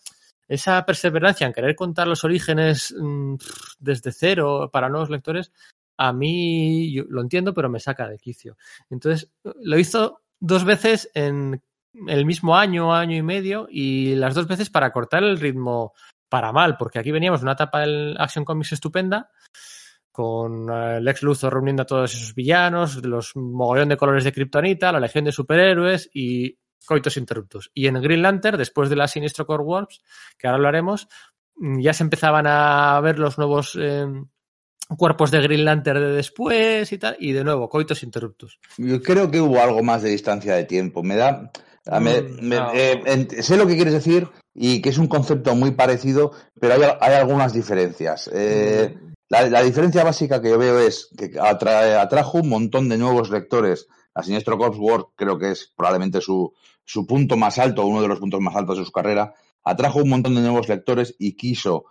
esa 0.49 0.85
perseverancia 0.85 1.47
en 1.47 1.53
querer 1.53 1.77
contar 1.77 2.09
los 2.09 2.25
orígenes 2.25 2.93
mmm, 2.99 3.37
desde 3.79 4.11
cero 4.11 4.69
para 4.73 4.89
nuevos 4.89 5.11
lectores, 5.11 5.53
a 6.01 6.15
mí 6.15 6.91
yo 6.93 7.05
lo 7.11 7.21
entiendo, 7.21 7.53
pero 7.53 7.69
me 7.69 7.79
saca 7.79 8.09
de 8.09 8.19
quicio. 8.19 8.57
Entonces, 8.89 9.31
lo 9.45 9.79
hizo 9.79 10.23
dos 10.41 10.65
veces 10.65 11.11
en 11.13 11.63
el 12.07 12.25
mismo 12.25 12.57
año, 12.57 12.95
año 12.95 13.17
y 13.17 13.23
medio, 13.23 13.69
y 13.71 14.15
las 14.15 14.35
dos 14.35 14.49
veces 14.49 14.71
para 14.71 14.93
cortar 14.93 15.23
el 15.23 15.39
ritmo 15.39 15.93
para 16.31 16.53
mal, 16.53 16.79
porque 16.79 16.99
aquí 16.99 17.11
veníamos 17.11 17.43
una 17.43 17.53
etapa 17.53 17.81
del 17.81 18.17
Action 18.19 18.47
Comics 18.47 18.73
estupenda, 18.73 19.31
con 20.11 20.71
el 20.71 21.07
ex 21.07 21.23
Luthor 21.23 21.53
reuniendo 21.53 21.83
a 21.83 21.87
todos 21.87 22.15
esos 22.15 22.35
villanos, 22.35 23.05
los 23.05 23.37
mogollón 23.37 23.91
de 23.91 23.99
colores 23.99 24.25
de 24.25 24.33
Kryptonita, 24.33 24.93
la 24.93 25.01
legión 25.01 25.27
de 25.27 25.33
superhéroes 25.33 26.09
y 26.15 26.57
coitos 26.87 27.19
interruptus. 27.19 27.71
Y 27.75 27.89
en 27.89 28.01
Green 28.01 28.23
Lantern, 28.23 28.57
después 28.57 28.89
de 28.89 28.97
la 28.97 29.07
Sinistro 29.07 29.45
Core 29.45 29.65
Wars, 29.65 30.01
que 30.39 30.49
ahora 30.49 30.63
lo 30.63 30.69
haremos, 30.69 31.09
ya 31.57 31.93
se 31.93 32.05
empezaban 32.05 32.47
a 32.47 32.99
ver 33.03 33.19
los 33.19 33.37
nuevos 33.37 33.77
eh, 33.79 34.07
cuerpos 34.97 35.31
de 35.31 35.41
Green 35.41 35.65
Lantern 35.65 36.01
de 36.01 36.13
después 36.13 36.93
y 36.93 36.99
tal, 36.99 37.17
y 37.19 37.33
de 37.33 37.45
nuevo, 37.45 37.69
coitos 37.69 38.03
interruptus. 38.03 38.59
Yo 38.79 39.03
creo 39.03 39.31
que 39.31 39.41
hubo 39.41 39.61
algo 39.61 39.83
más 39.83 40.03
de 40.03 40.11
distancia 40.11 40.55
de 40.55 40.65
tiempo. 40.65 41.03
Me 41.03 41.17
da. 41.17 41.51
Me, 42.01 42.23
me, 42.23 42.57
no. 42.57 42.71
eh, 42.75 43.27
sé 43.41 43.57
lo 43.57 43.67
que 43.67 43.75
quieres 43.75 43.95
decir 43.95 44.29
y 44.55 44.83
que 44.83 44.91
es 44.91 44.99
un 44.99 45.09
concepto 45.09 45.55
muy 45.55 45.73
parecido, 45.73 46.33
pero 46.61 46.75
hay, 46.75 46.83
hay 47.01 47.15
algunas 47.15 47.53
diferencias. 47.53 48.31
Eh, 48.33 48.95
mm. 48.95 49.13
la, 49.29 49.49
la, 49.49 49.63
diferencia 49.63 50.05
básica 50.05 50.43
que 50.43 50.51
yo 50.51 50.59
veo 50.59 50.79
es 50.79 51.09
que 51.17 51.33
atra, 51.41 52.03
atrajo 52.03 52.39
un 52.39 52.49
montón 52.49 52.89
de 52.89 52.99
nuevos 52.99 53.31
lectores. 53.31 53.89
A 54.15 54.23
Sinestro 54.23 54.59
Corps 54.59 54.77
War 54.79 55.07
creo 55.17 55.39
que 55.39 55.53
es 55.53 55.73
probablemente 55.75 56.21
su, 56.21 56.53
su 56.85 57.07
punto 57.07 57.37
más 57.37 57.59
alto, 57.59 57.87
uno 57.87 58.03
de 58.03 58.09
los 58.09 58.19
puntos 58.19 58.41
más 58.41 58.57
altos 58.57 58.79
de 58.79 58.85
su 58.85 58.93
carrera. 58.93 59.35
Atrajo 59.65 60.01
un 60.01 60.11
montón 60.11 60.35
de 60.35 60.41
nuevos 60.41 60.69
lectores 60.69 61.15
y 61.19 61.37
quiso 61.37 61.85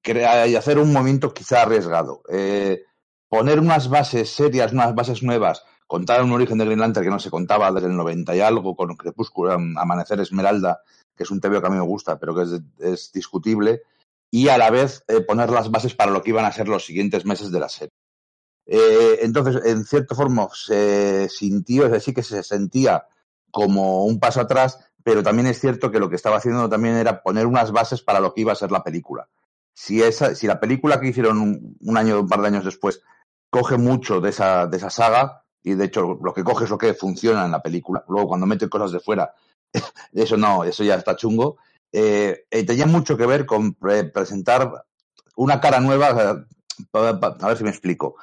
crear 0.00 0.48
y 0.48 0.56
hacer 0.56 0.78
un 0.78 0.92
movimiento 0.92 1.34
quizá 1.34 1.62
arriesgado. 1.62 2.22
Eh, 2.28 2.84
poner 3.28 3.58
unas 3.60 3.88
bases 3.88 4.30
serias, 4.30 4.72
unas 4.72 4.94
bases 4.94 5.22
nuevas, 5.22 5.64
contar 5.86 6.22
un 6.22 6.32
origen 6.32 6.58
de 6.58 6.64
Green 6.64 6.80
Lantern 6.80 7.04
que 7.04 7.10
no 7.10 7.18
se 7.18 7.30
contaba 7.30 7.70
desde 7.72 7.88
el 7.88 7.96
90 7.96 8.36
y 8.36 8.40
algo, 8.40 8.76
con 8.76 8.96
Crepúsculo, 8.96 9.52
Amanecer 9.52 10.20
Esmeralda, 10.20 10.82
que 11.16 11.24
es 11.24 11.30
un 11.30 11.40
TV 11.40 11.60
que 11.60 11.66
a 11.66 11.70
mí 11.70 11.76
me 11.76 11.82
gusta, 11.82 12.18
pero 12.18 12.34
que 12.34 12.42
es, 12.42 12.60
es 12.78 13.12
discutible, 13.12 13.82
y 14.30 14.48
a 14.48 14.58
la 14.58 14.70
vez 14.70 15.04
eh, 15.08 15.20
poner 15.20 15.50
las 15.50 15.70
bases 15.70 15.94
para 15.94 16.10
lo 16.10 16.22
que 16.22 16.30
iban 16.30 16.44
a 16.44 16.52
ser 16.52 16.68
los 16.68 16.84
siguientes 16.84 17.24
meses 17.24 17.50
de 17.50 17.60
la 17.60 17.68
serie. 17.68 17.92
Eh, 18.66 19.18
entonces, 19.22 19.60
en 19.64 19.84
cierta 19.84 20.14
forma, 20.14 20.48
se 20.54 21.28
sintió, 21.28 21.86
es 21.86 21.92
decir, 21.92 22.14
que 22.14 22.22
se 22.22 22.42
sentía 22.42 23.06
como 23.50 24.04
un 24.04 24.18
paso 24.18 24.40
atrás, 24.40 24.78
pero 25.02 25.22
también 25.22 25.48
es 25.48 25.60
cierto 25.60 25.90
que 25.90 25.98
lo 25.98 26.08
que 26.08 26.16
estaba 26.16 26.36
haciendo 26.36 26.68
también 26.68 26.96
era 26.96 27.22
poner 27.22 27.46
unas 27.46 27.72
bases 27.72 28.00
para 28.02 28.20
lo 28.20 28.32
que 28.32 28.42
iba 28.42 28.52
a 28.52 28.56
ser 28.56 28.70
la 28.72 28.84
película 28.84 29.28
si, 29.74 30.02
esa, 30.02 30.34
si 30.34 30.46
la 30.46 30.60
película 30.60 31.00
que 31.00 31.08
hicieron 31.08 31.38
un, 31.38 31.76
un 31.80 31.96
año, 31.96 32.20
un 32.20 32.28
par 32.28 32.40
de 32.40 32.48
años 32.48 32.64
después, 32.64 33.02
coge 33.50 33.76
mucho 33.76 34.20
de 34.20 34.30
esa, 34.30 34.66
de 34.66 34.76
esa 34.76 34.90
saga, 34.90 35.44
y 35.62 35.74
de 35.74 35.84
hecho 35.84 36.18
lo 36.22 36.32
que 36.32 36.44
coge 36.44 36.64
es 36.64 36.70
lo 36.70 36.78
que 36.78 36.94
funciona 36.94 37.44
en 37.44 37.52
la 37.52 37.62
película, 37.62 38.04
luego 38.08 38.28
cuando 38.28 38.46
mete 38.46 38.68
cosas 38.68 38.92
de 38.92 39.00
fuera, 39.00 39.34
eso 40.12 40.36
no, 40.36 40.64
eso 40.64 40.84
ya 40.84 40.96
está 40.96 41.16
chungo, 41.16 41.58
eh, 41.92 42.46
eh, 42.50 42.64
tenía 42.64 42.86
mucho 42.86 43.16
que 43.16 43.26
ver 43.26 43.44
con 43.44 43.74
pre 43.74 44.04
presentar 44.04 44.84
una 45.36 45.60
cara 45.60 45.80
nueva, 45.80 46.46
a 46.92 47.46
ver 47.46 47.56
si 47.56 47.64
me 47.64 47.70
explico 47.70 48.16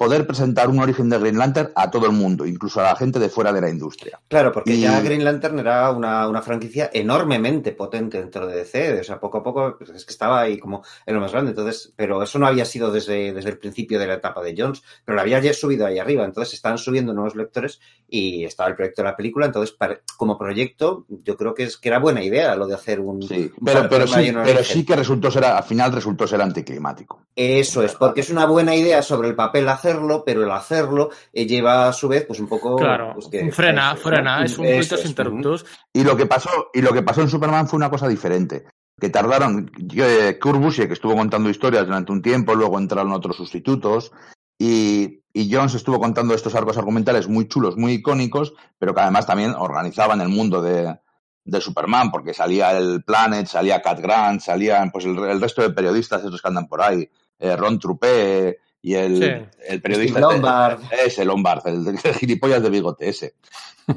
poder 0.00 0.26
presentar 0.26 0.70
un 0.70 0.78
origen 0.78 1.10
de 1.10 1.18
Green 1.18 1.36
Lantern 1.36 1.72
a 1.74 1.90
todo 1.90 2.06
el 2.06 2.12
mundo, 2.12 2.46
incluso 2.46 2.80
a 2.80 2.84
la 2.84 2.96
gente 2.96 3.18
de 3.18 3.28
fuera 3.28 3.52
de 3.52 3.60
la 3.60 3.68
industria. 3.68 4.18
Claro, 4.28 4.50
porque 4.50 4.72
y... 4.72 4.80
ya 4.80 4.98
Green 5.02 5.22
Lantern 5.22 5.58
era 5.58 5.90
una, 5.90 6.26
una, 6.26 6.40
franquicia 6.40 6.88
enormemente 6.90 7.72
potente 7.72 8.18
dentro 8.18 8.46
de 8.46 8.56
DC, 8.56 9.00
o 9.00 9.04
sea, 9.04 9.20
poco 9.20 9.36
a 9.36 9.42
poco 9.42 9.76
pues, 9.76 9.90
es 9.90 10.06
que 10.06 10.12
estaba 10.12 10.40
ahí 10.40 10.56
como 10.58 10.82
en 11.04 11.14
lo 11.14 11.20
más 11.20 11.32
grande, 11.32 11.50
entonces, 11.50 11.92
pero 11.94 12.22
eso 12.22 12.38
no 12.38 12.46
había 12.46 12.64
sido 12.64 12.90
desde, 12.90 13.34
desde 13.34 13.50
el 13.50 13.58
principio 13.58 13.98
de 13.98 14.06
la 14.06 14.14
etapa 14.14 14.42
de 14.42 14.54
Jones, 14.56 14.82
pero 15.04 15.16
lo 15.16 15.20
había 15.20 15.38
ya 15.38 15.52
subido 15.52 15.84
ahí 15.84 15.98
arriba, 15.98 16.24
entonces 16.24 16.54
estaban 16.54 16.78
subiendo 16.78 17.12
nuevos 17.12 17.36
lectores 17.36 17.78
y 18.08 18.44
estaba 18.44 18.70
el 18.70 18.76
proyecto 18.76 19.02
de 19.02 19.08
la 19.10 19.16
película, 19.16 19.44
entonces 19.44 19.76
para, 19.76 20.00
como 20.16 20.38
proyecto 20.38 21.04
yo 21.10 21.36
creo 21.36 21.52
que 21.52 21.64
es 21.64 21.76
que 21.76 21.90
era 21.90 21.98
buena 21.98 22.24
idea 22.24 22.56
lo 22.56 22.66
de 22.66 22.74
hacer 22.74 23.00
un... 23.00 23.20
Sí, 23.20 23.52
pero, 23.62 23.82
un 23.82 23.88
pero, 23.90 24.06
sí, 24.06 24.32
pero 24.32 24.64
sí 24.64 24.82
que 24.82 24.96
resultó 24.96 25.30
ser, 25.30 25.44
al 25.44 25.62
final 25.62 25.92
resultó 25.92 26.26
ser 26.26 26.40
anticlimático. 26.40 27.20
Eso 27.36 27.82
es, 27.82 27.94
porque 27.94 28.22
es 28.22 28.30
una 28.30 28.46
buena 28.46 28.74
idea 28.74 29.02
sobre 29.02 29.28
el 29.28 29.34
papel 29.34 29.68
hacer 29.68 29.89
hacerlo, 29.90 30.22
pero 30.24 30.44
el 30.44 30.50
hacerlo 30.50 31.10
eh, 31.32 31.46
lleva 31.46 31.88
a 31.88 31.92
su 31.92 32.08
vez 32.08 32.24
pues 32.26 32.40
un 32.40 32.48
poco 32.48 32.76
claro, 32.76 33.12
pues, 33.14 33.28
que, 33.28 33.50
frena, 33.52 33.92
es, 33.92 34.00
frena, 34.00 34.44
es 34.44 34.58
un 34.58 34.66
coitus 34.66 35.04
interruptus. 35.04 35.66
Y 35.92 36.04
lo 36.04 36.16
que 36.16 36.26
pasó, 36.26 36.70
y 36.72 36.80
lo 36.80 36.92
que 36.92 37.02
pasó 37.02 37.22
en 37.22 37.28
Superman 37.28 37.68
fue 37.68 37.76
una 37.76 37.90
cosa 37.90 38.08
diferente. 38.08 38.66
Que 38.98 39.08
tardaron, 39.08 39.70
eh, 39.94 40.38
Kurt 40.40 40.60
Busiek 40.60 40.88
que 40.88 40.94
estuvo 40.94 41.16
contando 41.16 41.48
historias 41.48 41.86
durante 41.86 42.12
un 42.12 42.20
tiempo, 42.20 42.54
luego 42.54 42.78
entraron 42.78 43.12
otros 43.12 43.36
sustitutos, 43.36 44.12
y, 44.58 45.22
y, 45.32 45.50
Jones 45.50 45.74
estuvo 45.74 45.98
contando 45.98 46.34
estos 46.34 46.54
arcos 46.54 46.76
argumentales 46.76 47.26
muy 47.26 47.48
chulos, 47.48 47.78
muy 47.78 47.92
icónicos, 47.94 48.52
pero 48.78 48.94
que 48.94 49.00
además 49.00 49.26
también 49.26 49.54
organizaban 49.54 50.20
el 50.20 50.28
mundo 50.28 50.60
de, 50.60 50.98
de 51.44 51.60
Superman, 51.60 52.10
porque 52.10 52.34
salía 52.34 52.76
el 52.76 53.02
Planet, 53.02 53.46
salía 53.46 53.80
Cat 53.80 54.00
Grant, 54.00 54.42
salían 54.42 54.90
pues 54.90 55.06
el, 55.06 55.18
el 55.18 55.40
resto 55.40 55.62
de 55.62 55.70
periodistas 55.70 56.22
esos 56.22 56.42
que 56.42 56.48
andan 56.48 56.68
por 56.68 56.82
ahí, 56.82 57.08
eh, 57.38 57.56
Ron 57.56 57.78
Trupe, 57.78 58.58
y 58.82 58.94
el, 58.94 59.22
sí. 59.22 59.58
el 59.68 59.82
periodista 59.82 60.20
Lombard. 60.20 60.82
Este, 60.82 61.06
ese 61.06 61.24
Lombard, 61.24 61.66
el, 61.66 61.86
el, 62.04 62.14
gilipollas 62.14 62.62
de 62.62 62.70
bigote 62.70 63.08
ese. 63.08 63.34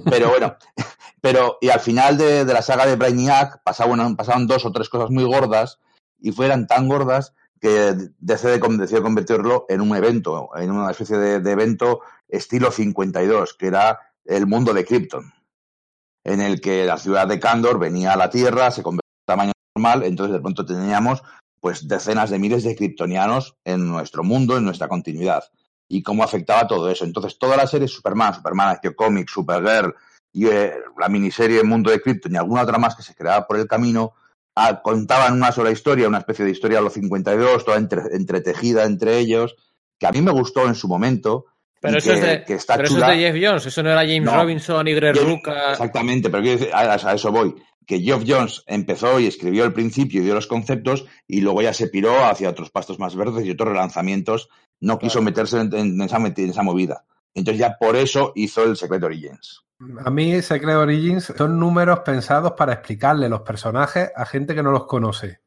Pero 0.09 0.29
bueno, 0.29 0.55
pero 1.21 1.57
y 1.61 1.69
al 1.69 1.79
final 1.79 2.17
de, 2.17 2.45
de 2.45 2.53
la 2.53 2.61
saga 2.61 2.85
de 2.85 2.95
Brainiac 2.95 3.63
pasaban, 3.63 4.15
pasaban 4.15 4.47
dos 4.47 4.65
o 4.65 4.71
tres 4.71 4.89
cosas 4.89 5.09
muy 5.09 5.23
gordas 5.23 5.79
y 6.19 6.31
fueran 6.31 6.67
tan 6.67 6.87
gordas 6.87 7.33
que 7.59 7.95
decidió 8.19 8.59
convertirlo 8.59 9.65
en 9.69 9.79
un 9.79 9.95
evento, 9.95 10.49
en 10.55 10.69
una 10.69 10.91
especie 10.91 11.17
de, 11.17 11.39
de, 11.39 11.51
evento 11.51 12.01
estilo 12.27 12.71
52, 12.71 13.53
que 13.53 13.67
era 13.67 13.99
el 14.25 14.47
mundo 14.47 14.73
de 14.73 14.83
Krypton, 14.83 15.33
en 16.25 16.41
el 16.41 16.59
que 16.59 16.85
la 16.85 16.97
ciudad 16.97 17.25
de 17.25 17.39
Kandor 17.39 17.79
venía 17.79 18.13
a 18.13 18.17
la 18.17 18.29
Tierra, 18.29 18.69
se 18.69 18.83
convertía 18.83 19.07
en 19.21 19.25
tamaño 19.25 19.51
normal, 19.77 20.03
entonces 20.03 20.33
de 20.33 20.41
pronto 20.41 20.65
teníamos 20.65 21.23
pues 21.63 21.87
decenas 21.87 22.29
de 22.29 22.39
miles 22.39 22.63
de 22.63 22.75
kryptonianos 22.75 23.55
en 23.63 23.87
nuestro 23.87 24.21
mundo, 24.21 24.57
en 24.57 24.65
nuestra 24.65 24.89
continuidad. 24.89 25.45
Y 25.87 26.03
cómo 26.03 26.21
afectaba 26.21 26.67
todo 26.67 26.91
eso. 26.91 27.05
Entonces, 27.05 27.39
toda 27.39 27.55
la 27.55 27.65
serie 27.67 27.87
Superman, 27.87 28.33
Superman, 28.33 28.67
Actio 28.67 28.93
Comics, 28.93 29.31
Supergirl, 29.31 29.95
y 30.33 30.47
eh, 30.47 30.73
la 30.99 31.07
miniserie 31.07 31.63
Mundo 31.63 31.89
de 31.89 32.01
Krypton 32.01 32.33
y 32.33 32.35
alguna 32.35 32.63
otra 32.63 32.79
más 32.79 32.97
que 32.97 33.01
se 33.01 33.15
creaba 33.15 33.47
por 33.47 33.57
el 33.57 33.65
camino, 33.65 34.11
ah, 34.55 34.81
contaban 34.83 35.31
una 35.31 35.53
sola 35.53 35.71
historia, 35.71 36.09
una 36.09 36.17
especie 36.17 36.43
de 36.43 36.51
historia 36.51 36.79
de 36.79 36.83
los 36.83 36.93
52, 36.95 37.63
toda 37.63 37.77
entre, 37.77 38.01
entretejida 38.11 38.83
entre 38.83 39.19
ellos, 39.19 39.55
que 39.97 40.07
a 40.07 40.11
mí 40.11 40.21
me 40.21 40.31
gustó 40.31 40.67
en 40.67 40.75
su 40.75 40.89
momento. 40.89 41.45
Pero, 41.79 41.97
eso, 41.97 42.09
que, 42.09 42.15
es 42.15 42.21
de, 42.21 42.43
que 42.43 42.53
está 42.55 42.75
pero 42.75 42.89
eso 42.89 42.99
es 42.99 43.07
de 43.07 43.15
Jeff 43.15 43.37
Jones, 43.41 43.65
eso 43.67 43.83
no 43.83 43.89
era 43.89 44.01
James 44.01 44.23
No. 44.23 44.35
Robinson 44.35 44.85
y 44.85 44.93
Greg 44.95 45.15
Rucka. 45.15 45.71
Exactamente, 45.71 46.29
pero 46.29 46.43
a, 46.73 46.93
a 46.93 47.13
eso 47.13 47.31
voy. 47.31 47.55
Que 47.85 47.99
Geoff 47.99 48.23
Jones 48.27 48.63
empezó 48.67 49.19
y 49.19 49.27
escribió 49.27 49.65
el 49.65 49.73
principio 49.73 50.21
y 50.21 50.25
dio 50.25 50.35
los 50.35 50.47
conceptos 50.47 51.05
y 51.27 51.41
luego 51.41 51.61
ya 51.61 51.73
se 51.73 51.87
piró 51.87 52.25
hacia 52.25 52.49
otros 52.49 52.71
pastos 52.71 52.99
más 52.99 53.15
verdes 53.15 53.45
y 53.45 53.51
otros 53.51 53.69
relanzamientos. 53.69 54.49
No 54.79 54.99
quiso 54.99 55.21
meterse 55.21 55.59
en, 55.59 55.73
en 55.73 56.01
esa, 56.01 56.17
en 56.17 56.49
esa 56.49 56.63
movida. 56.63 57.05
Entonces 57.33 57.59
ya 57.59 57.77
por 57.79 57.95
eso 57.95 58.31
hizo 58.35 58.63
el 58.63 58.77
Secret 58.77 59.03
Origins. 59.03 59.63
A 60.05 60.09
mí 60.09 60.41
Secret 60.41 60.75
Origins 60.75 61.33
son 61.35 61.59
números 61.59 61.99
pensados 61.99 62.53
para 62.53 62.73
explicarle 62.73 63.27
los 63.27 63.41
personajes 63.41 64.11
a 64.15 64.25
gente 64.25 64.55
que 64.55 64.63
no 64.63 64.71
los 64.71 64.85
conoce. 64.85 65.41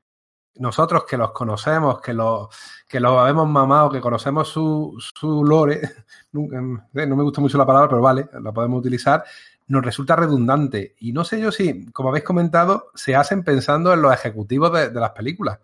Nosotros 0.57 1.05
que 1.05 1.17
los 1.17 1.33
conocemos, 1.33 2.01
que 2.01 2.15
los 2.15 2.49
que 2.89 2.99
los 2.99 3.19
habemos 3.19 3.49
mamado, 3.49 3.91
que 3.91 4.01
conocemos 4.01 4.49
su, 4.49 4.97
su 4.99 5.45
lore, 5.45 5.81
eh, 6.33 7.07
no 7.07 7.17
me 7.17 7.23
gusta 7.23 7.41
mucho 7.41 7.59
la 7.59 7.67
palabra, 7.67 7.89
pero 7.89 8.03
vale, 8.03 8.29
la 8.41 8.53
podemos 8.53 8.81
utilizar, 8.81 9.23
nos 9.69 9.85
resulta 9.85 10.17
redundante. 10.17 10.95
Y 11.01 11.13
no 11.13 11.25
sé 11.25 11.41
yo 11.41 11.51
si, 11.53 11.87
como 11.93 12.09
habéis 12.11 12.25
comentado, 12.25 12.91
se 12.95 13.15
hacen 13.17 13.43
pensando 13.43 13.93
en 13.93 14.03
los 14.03 14.13
ejecutivos 14.13 14.73
de, 14.73 14.91
de 14.91 15.01
las 15.01 15.11
películas. 15.11 15.59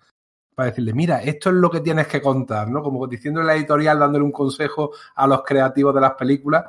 Para 0.55 0.69
decirle, 0.69 0.93
mira, 0.93 1.23
esto 1.23 1.49
es 1.49 1.57
lo 1.57 1.71
que 1.71 1.81
tienes 1.81 2.07
que 2.09 2.21
contar, 2.21 2.69
¿no? 2.69 2.83
Como 2.83 3.07
diciendo 3.07 3.41
en 3.41 3.47
la 3.47 3.55
editorial, 3.57 3.99
dándole 3.99 4.25
un 4.25 4.33
consejo 4.33 4.91
a 5.15 5.27
los 5.27 5.43
creativos 5.45 5.95
de 5.95 6.01
las 6.03 6.13
películas 6.13 6.65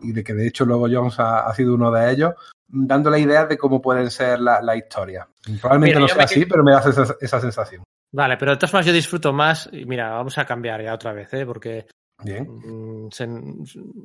y 0.00 0.12
de 0.12 0.22
que 0.22 0.32
de 0.34 0.46
hecho 0.46 0.64
luego 0.64 0.86
Jones 0.90 1.18
ha, 1.18 1.40
ha 1.46 1.54
sido 1.54 1.74
uno 1.74 1.90
de 1.90 2.10
ellos, 2.12 2.34
dándole 2.68 3.18
ideas 3.18 3.48
de 3.48 3.58
cómo 3.58 3.80
pueden 3.82 4.10
ser 4.10 4.38
la, 4.40 4.62
la 4.62 4.76
historia. 4.76 5.26
Probablemente 5.60 5.96
Mira, 5.96 6.00
no 6.00 6.08
sea 6.08 6.24
así, 6.24 6.40
quedo- 6.40 6.48
pero 6.50 6.62
me 6.64 6.72
das 6.72 6.86
esa, 6.86 7.16
esa 7.20 7.40
sensación. 7.40 7.82
Vale, 8.12 8.36
pero 8.36 8.52
de 8.52 8.56
todas 8.58 8.70
formas 8.70 8.86
yo 8.86 8.92
disfruto 8.92 9.32
más. 9.32 9.68
Y 9.72 9.84
mira, 9.86 10.10
vamos 10.10 10.38
a 10.38 10.44
cambiar 10.44 10.82
ya 10.82 10.94
otra 10.94 11.12
vez, 11.12 11.32
¿eh? 11.34 11.44
porque 11.44 11.86
Bien. 12.24 12.46
mm, 12.48 13.10
se, 13.10 13.28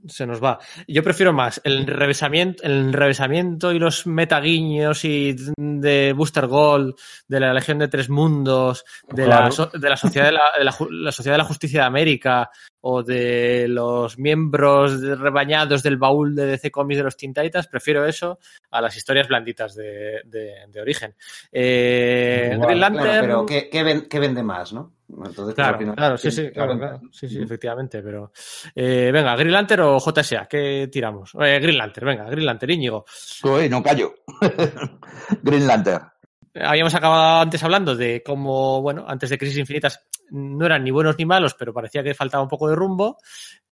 se 0.08 0.26
nos 0.28 0.44
va. 0.44 0.60
Yo 0.88 1.02
prefiero 1.04 1.32
más 1.32 1.62
el 1.64 1.88
revesamiento, 1.88 2.62
el 2.64 2.92
revesamiento 2.92 3.72
y 3.72 3.80
los 3.80 4.06
metaguiños 4.06 5.06
y 5.06 5.36
de 5.58 6.14
Booster 6.14 6.48
Gold, 6.48 6.94
de 7.28 7.40
la 7.40 7.54
Legión 7.54 7.80
de 7.80 7.88
Tres 7.88 8.10
Mundos, 8.10 8.84
de, 9.10 9.24
Claro. 9.24 9.50
la, 9.74 9.80
de 9.80 9.90
la 9.90 9.98
Sociedad 9.98 10.26
de 10.26 10.32
la, 10.34 10.42
de 10.58 10.64
la 10.66 10.76
la 10.90 11.12
Sociedad 11.12 11.36
de 11.36 11.44
la 11.44 11.44
Justicia 11.46 11.82
de 11.82 11.88
América 11.88 12.50
o 12.82 13.02
de 13.04 13.68
los 13.70 14.18
miembros 14.18 15.00
rebañados 15.02 15.84
del 15.84 15.98
baúl 15.98 16.36
de 16.36 16.48
DC 16.48 16.70
Comics 16.72 16.98
de 16.98 17.04
los 17.04 17.16
Teen 17.16 17.34
Titans, 17.34 17.68
prefiero 17.68 18.06
eso 18.06 18.40
a 18.72 18.82
las 18.82 18.98
historias 18.98 19.28
blanditas 19.28 19.76
de, 19.76 20.22
de- 20.26 20.82
origen. 20.82 21.16
Eh, 21.52 22.52
Igual, 22.54 22.68
Green 22.68 22.80
Claro, 22.80 22.96
Lantern. 22.96 23.22
pero 23.22 23.46
¿qué, 23.46 23.70
qué 23.70 23.84
ven- 23.84 24.08
qué 24.10 24.20
vende 24.20 24.42
más, 24.44 24.74
no? 24.74 24.94
Entonces, 25.14 25.36
pues, 25.36 25.56
Claro, 25.56 25.74
al 25.74 25.80
final- 25.80 25.96
claro, 25.96 26.18
sí, 26.18 26.32
sí, 26.32 26.42
¿qué 26.44 26.52
claro, 26.52 26.78
claro. 26.78 27.02
Sí, 27.12 27.28
sí, 27.28 27.42
efectivamente, 27.42 28.02
pero... 28.02 28.32
eh, 28.76 29.10
venga, 29.12 29.36
Green 29.36 29.52
Lantern 29.52 29.84
o 29.84 30.00
JSA, 30.00 30.48
¿qué 30.50 30.90
tiramos? 30.92 31.34
Eh, 31.40 31.60
Green 31.62 31.78
Lantern, 31.78 32.08
venga, 32.08 32.26
Green 32.30 32.46
Lantern, 32.46 32.72
Íñigo. 32.72 33.06
Uy, 33.44 33.68
no 33.70 33.84
callo. 33.84 34.14
Green 35.44 35.68
Lantern. 35.68 36.08
Habíamos 36.54 36.94
acabado 36.96 37.42
antes 37.42 37.64
hablando 37.64 37.96
de 37.96 38.22
cómo, 38.24 38.82
bueno, 38.82 39.06
antes 39.08 39.30
de 39.30 39.38
Crisis 39.38 39.58
Infinitas 39.58 40.06
no 40.32 40.66
eran 40.66 40.84
ni 40.84 40.92
buenos 40.92 41.18
ni 41.18 41.26
malos, 41.26 41.54
pero 41.56 41.74
parecía 41.74 42.04
que 42.04 42.14
faltaba 42.14 42.44
un 42.44 42.50
poco 42.50 42.68
de 42.70 42.76
rumbo. 42.76 43.18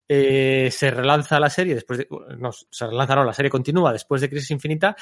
Eh, 0.07 0.69
se 0.71 0.89
relanza 0.89 1.39
la 1.39 1.49
serie 1.49 1.75
después 1.75 1.99
de... 1.99 2.07
No, 2.37 2.51
se 2.51 2.87
relanza, 2.87 3.15
no, 3.15 3.23
la 3.25 3.33
serie 3.33 3.51
continúa 3.51 3.91
después 3.93 4.21
de 4.21 4.29
Crisis 4.29 4.51
Infinita 4.51 4.95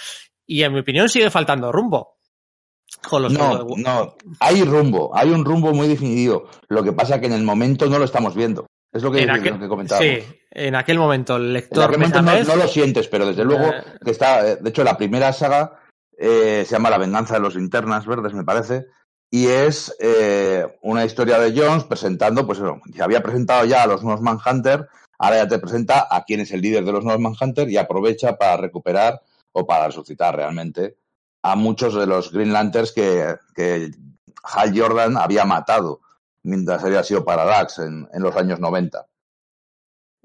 y 0.45 0.63
en 0.63 0.73
mi 0.73 0.79
opinión 0.79 1.07
sigue 1.07 1.29
faltando 1.29 1.71
rumbo. 1.71 2.16
Con 3.09 3.23
los 3.23 3.33
No, 3.33 3.65
no, 3.77 4.15
hay 4.39 4.63
rumbo, 4.63 5.11
hay 5.15 5.29
un 5.31 5.45
rumbo 5.45 5.71
muy 5.73 5.87
definido. 5.87 6.49
Lo 6.67 6.83
que 6.83 6.93
pasa 6.93 7.19
que 7.19 7.27
en 7.27 7.33
el 7.33 7.43
momento 7.43 7.87
no 7.87 7.99
lo 7.99 8.05
estamos 8.05 8.35
viendo. 8.35 8.65
Es 8.91 9.03
lo 9.03 9.11
que, 9.11 9.21
en 9.21 9.27
lo 9.27 9.33
aquel, 9.35 9.59
que 9.59 9.67
comentábamos. 9.67 10.07
sí, 10.09 10.23
en 10.51 10.75
aquel 10.75 10.97
momento 10.97 11.35
el 11.35 11.47
En 11.47 11.53
lector 11.53 11.83
aquel 11.85 11.97
momento 11.99 12.21
no, 12.21 12.43
no 12.43 12.55
lo 12.55 12.67
sientes, 12.67 13.07
pero 13.07 13.25
desde 13.25 13.43
luego 13.45 13.65
Eh. 13.67 13.83
que 14.03 14.11
está. 14.11 14.47
eh, 14.47 14.57
De 14.61 14.69
hecho, 14.69 14.83
la 14.83 14.97
primera 14.97 15.31
saga 15.33 15.79
eh, 16.17 16.63
se 16.65 16.71
llama 16.71 16.89
La 16.89 16.97
venganza 16.97 17.35
de 17.35 17.41
los 17.41 17.55
linternas 17.55 18.05
verdes, 18.07 18.33
me 18.33 18.43
parece, 18.43 18.85
y 19.29 19.47
es 19.47 19.95
eh, 19.99 20.65
una 20.81 21.05
historia 21.05 21.37
de 21.37 21.53
Jones 21.59 21.83
presentando, 21.83 22.45
pues 22.47 22.59
eso, 22.59 22.79
se 22.95 23.03
había 23.03 23.21
presentado 23.21 23.65
ya 23.65 23.83
a 23.83 23.87
los 23.87 24.03
nuevos 24.03 24.21
Manhunter, 24.21 24.87
ahora 25.19 25.37
ya 25.37 25.47
te 25.47 25.59
presenta 25.59 26.07
a 26.09 26.23
quién 26.23 26.39
es 26.39 26.51
el 26.51 26.61
líder 26.61 26.85
de 26.85 26.91
los 26.93 27.03
nuevos 27.03 27.21
Manhunter 27.21 27.69
y 27.69 27.77
aprovecha 27.77 28.37
para 28.37 28.57
recuperar 28.57 29.21
o 29.51 29.67
para 29.67 29.87
resucitar 29.87 30.35
realmente 30.35 30.95
a 31.51 31.55
muchos 31.55 31.95
de 31.95 32.05
los 32.05 32.31
Green 32.31 32.53
Lanterns 32.53 32.91
que, 32.91 33.35
que 33.55 33.91
Hal 34.43 34.79
Jordan 34.79 35.17
había 35.17 35.45
matado 35.45 36.01
mientras 36.43 36.83
había 36.83 37.03
sido 37.03 37.25
Parallax 37.25 37.79
en, 37.79 38.07
en 38.13 38.23
los 38.23 38.35
años 38.35 38.59
90 38.59 39.07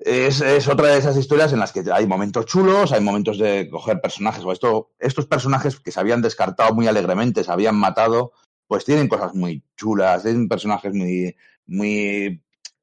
es, 0.05 0.41
es, 0.41 0.69
otra 0.69 0.89
de 0.89 0.99
esas 0.99 1.17
historias 1.17 1.53
en 1.53 1.61
las 1.61 1.73
que 1.73 1.85
hay 1.93 2.07
momentos 2.07 2.47
chulos, 2.47 2.93
hay 2.93 3.01
momentos 3.01 3.39
de 3.39 3.69
coger 3.71 4.01
personajes, 4.01 4.45
o 4.45 4.53
esto, 4.53 4.91
estos 4.99 5.27
personajes 5.27 5.79
que 5.81 5.93
se 5.93 6.01
habían 6.01 6.23
descartado 6.23 6.75
muy 6.75 6.87
alegremente, 6.87 7.45
se 7.45 7.53
habían 7.53 7.77
matado, 7.77 8.33
pues 8.67 8.85
tienen 8.85 9.09
cosas 9.09 9.35
muy 9.35 9.63
chulas, 9.77 10.23
tienen 10.23 10.49
personajes 10.49 10.93
muy, 10.93 11.37
muy, 11.67 12.43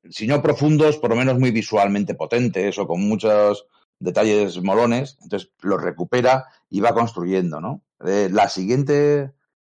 si 0.09 0.27
no 0.27 0.41
profundos, 0.41 0.97
por 0.97 1.09
lo 1.09 1.15
menos 1.15 1.39
muy 1.39 1.51
visualmente 1.51 2.15
potentes 2.15 2.77
o 2.77 2.87
con 2.87 3.01
muchos 3.01 3.65
detalles 3.99 4.61
molones, 4.61 5.17
entonces 5.21 5.51
los 5.61 5.81
recupera 5.81 6.45
y 6.69 6.79
va 6.79 6.93
construyendo, 6.93 7.59
¿no? 7.59 7.81
Eh, 8.05 8.29
la 8.31 8.49
siguiente, 8.49 9.33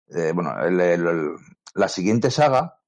eh, 0.09 0.31
bueno, 0.33 0.53
el, 0.63 0.79
el, 0.79 1.07
el, 1.07 1.29
la 1.73 1.87
siguiente 1.87 2.31
saga 2.31 2.79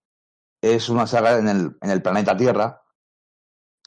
es 0.61 0.89
una 0.89 1.07
saga 1.07 1.37
en 1.37 1.47
el, 1.47 1.77
en 1.81 1.89
el 1.89 2.01
planeta 2.01 2.37
Tierra, 2.37 2.81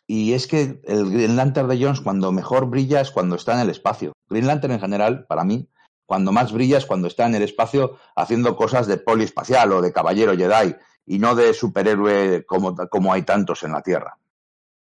y 0.06 0.32
es 0.32 0.46
que 0.46 0.80
el 0.84 1.10
Green 1.10 1.36
Lantern 1.36 1.68
de 1.68 1.82
Jones 1.82 2.00
cuando 2.00 2.32
mejor 2.32 2.66
brilla 2.66 3.00
es 3.00 3.10
cuando 3.10 3.36
está 3.36 3.54
en 3.54 3.60
el 3.60 3.70
espacio. 3.70 4.12
Green 4.28 4.46
Lantern 4.46 4.72
en 4.72 4.80
general, 4.80 5.26
para 5.26 5.44
mí, 5.44 5.68
cuando 6.06 6.32
más 6.32 6.52
brilla 6.52 6.78
es 6.78 6.86
cuando 6.86 7.08
está 7.08 7.26
en 7.26 7.34
el 7.34 7.42
espacio 7.42 7.98
haciendo 8.16 8.56
cosas 8.56 8.86
de 8.86 8.96
poliespacial 8.96 9.70
o 9.72 9.82
de 9.82 9.92
caballero 9.92 10.34
Jedi 10.34 10.74
y 11.04 11.18
no 11.18 11.34
de 11.34 11.52
superhéroe 11.52 12.46
como, 12.46 12.74
como 12.88 13.12
hay 13.12 13.22
tantos 13.22 13.62
en 13.62 13.72
la 13.72 13.82
Tierra. 13.82 14.18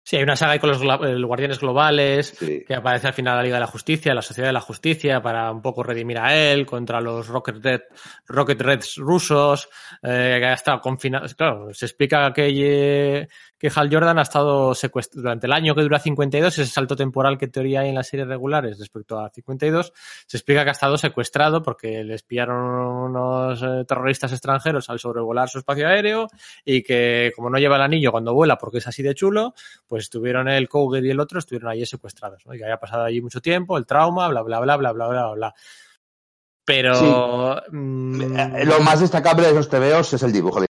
Sí, 0.07 0.17
hay 0.17 0.21
una 0.21 0.35
saga 0.35 0.51
ahí 0.51 0.59
con 0.59 0.69
los, 0.69 0.83
Guardianes 0.83 1.59
Globales, 1.59 2.35
sí. 2.37 2.63
que 2.67 2.75
aparece 2.75 3.07
al 3.07 3.13
final 3.13 3.37
la 3.37 3.41
Liga 3.41 3.55
de 3.55 3.61
la 3.61 3.65
Justicia, 3.65 4.13
la 4.13 4.21
Sociedad 4.21 4.49
de 4.49 4.53
la 4.53 4.61
Justicia, 4.61 5.19
para 5.19 5.51
un 5.51 5.63
poco 5.63 5.81
redimir 5.81 6.19
a 6.19 6.35
él 6.35 6.63
contra 6.63 7.01
los 7.01 7.27
Rocket 7.27 7.55
Red, 7.59 7.81
Rocket 8.27 8.61
Reds 8.61 8.97
rusos, 8.97 9.67
eh, 10.03 10.37
que 10.39 10.45
ha 10.45 10.53
estado 10.53 10.79
confinado. 10.79 11.25
Claro, 11.35 11.73
se 11.73 11.87
explica 11.87 12.31
que, 12.31 12.49
eh, 12.49 13.27
que 13.65 13.79
Hal 13.79 13.89
Jordan 13.91 14.19
ha 14.19 14.21
estado 14.21 14.75
secuestrado 14.75 15.23
durante 15.23 15.47
el 15.47 15.53
año 15.53 15.73
que 15.73 15.81
dura 15.81 15.99
52, 15.99 16.59
ese 16.59 16.71
salto 16.71 16.95
temporal 16.95 17.37
que 17.37 17.45
en 17.45 17.51
teoría 17.51 17.79
hay 17.81 17.89
en 17.89 17.95
las 17.95 18.07
series 18.07 18.27
regulares 18.27 18.77
respecto 18.77 19.19
a 19.19 19.29
52, 19.29 19.91
se 20.27 20.37
explica 20.37 20.63
que 20.63 20.69
ha 20.69 20.73
estado 20.73 20.97
secuestrado 20.97 21.63
porque 21.63 22.03
le 22.03 22.13
espiaron 22.13 22.57
unos 22.57 23.63
eh, 23.63 23.85
terroristas 23.87 24.31
extranjeros 24.33 24.89
al 24.89 24.99
sobrevolar 24.99 25.49
su 25.49 25.59
espacio 25.59 25.87
aéreo 25.87 26.27
y 26.63 26.83
que 26.83 27.31
como 27.35 27.49
no 27.49 27.57
lleva 27.57 27.77
el 27.77 27.81
anillo 27.81 28.11
cuando 28.11 28.33
vuela 28.33 28.57
porque 28.57 28.77
es 28.77 28.87
así 28.87 29.01
de 29.01 29.15
chulo, 29.15 29.55
pues 29.87 30.03
estuvieron 30.03 30.47
el 30.47 30.69
Cougar 30.69 31.03
y 31.03 31.09
el 31.09 31.19
otro 31.19 31.39
estuvieron 31.39 31.71
allí 31.71 31.85
secuestrados, 31.85 32.45
¿no? 32.45 32.53
Y 32.53 32.59
que 32.59 32.65
haya 32.65 32.77
pasado 32.77 33.03
allí 33.03 33.21
mucho 33.21 33.41
tiempo, 33.41 33.77
el 33.77 33.87
trauma, 33.87 34.27
bla, 34.27 34.43
bla, 34.43 34.59
bla, 34.59 34.77
bla, 34.77 34.91
bla, 34.91 35.07
bla, 35.07 35.31
bla. 35.31 35.55
Pero... 36.63 36.95
Sí. 36.95 37.71
Mmm... 37.71 38.65
Lo 38.65 38.79
más 38.81 38.99
destacable 38.99 39.47
de 39.47 39.51
esos 39.53 39.69
TVOs 39.69 40.13
es 40.13 40.23
el 40.23 40.31
dibujo. 40.31 40.61
De... 40.61 40.67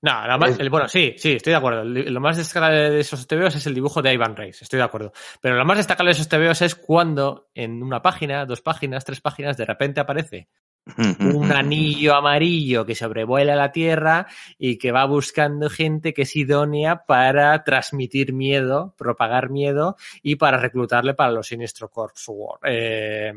No, 0.00 0.26
lo 0.28 0.38
más, 0.38 0.58
el, 0.60 0.70
bueno, 0.70 0.88
sí, 0.88 1.14
sí, 1.18 1.32
estoy 1.32 1.50
de 1.50 1.56
acuerdo. 1.56 1.82
Lo 1.84 2.20
más 2.20 2.36
destacable 2.36 2.90
de 2.90 3.00
esos 3.00 3.26
TVOs 3.26 3.56
es 3.56 3.66
el 3.66 3.74
dibujo 3.74 4.00
de 4.00 4.12
Ivan 4.12 4.36
Reis, 4.36 4.62
estoy 4.62 4.76
de 4.76 4.84
acuerdo. 4.84 5.12
Pero 5.40 5.56
lo 5.56 5.64
más 5.64 5.76
destacable 5.76 6.10
de 6.10 6.12
esos 6.12 6.28
TVOs 6.28 6.62
es 6.62 6.74
cuando 6.76 7.48
en 7.54 7.82
una 7.82 8.00
página, 8.00 8.46
dos 8.46 8.60
páginas, 8.60 9.04
tres 9.04 9.20
páginas, 9.20 9.56
de 9.56 9.64
repente 9.64 10.00
aparece 10.00 10.48
un 10.96 11.52
anillo 11.52 12.14
amarillo 12.14 12.86
que 12.86 12.94
sobrevuela 12.94 13.54
la 13.54 13.72
Tierra 13.72 14.26
y 14.58 14.78
que 14.78 14.90
va 14.90 15.04
buscando 15.04 15.68
gente 15.68 16.14
que 16.14 16.22
es 16.22 16.34
idónea 16.34 17.04
para 17.06 17.62
transmitir 17.64 18.32
miedo, 18.32 18.94
propagar 18.96 19.50
miedo 19.50 19.96
y 20.22 20.36
para 20.36 20.56
reclutarle 20.56 21.14
para 21.14 21.32
los 21.32 21.48
Sinistro 21.48 21.90
Corps 21.90 22.24
War. 22.28 22.60
Eh, 22.64 23.32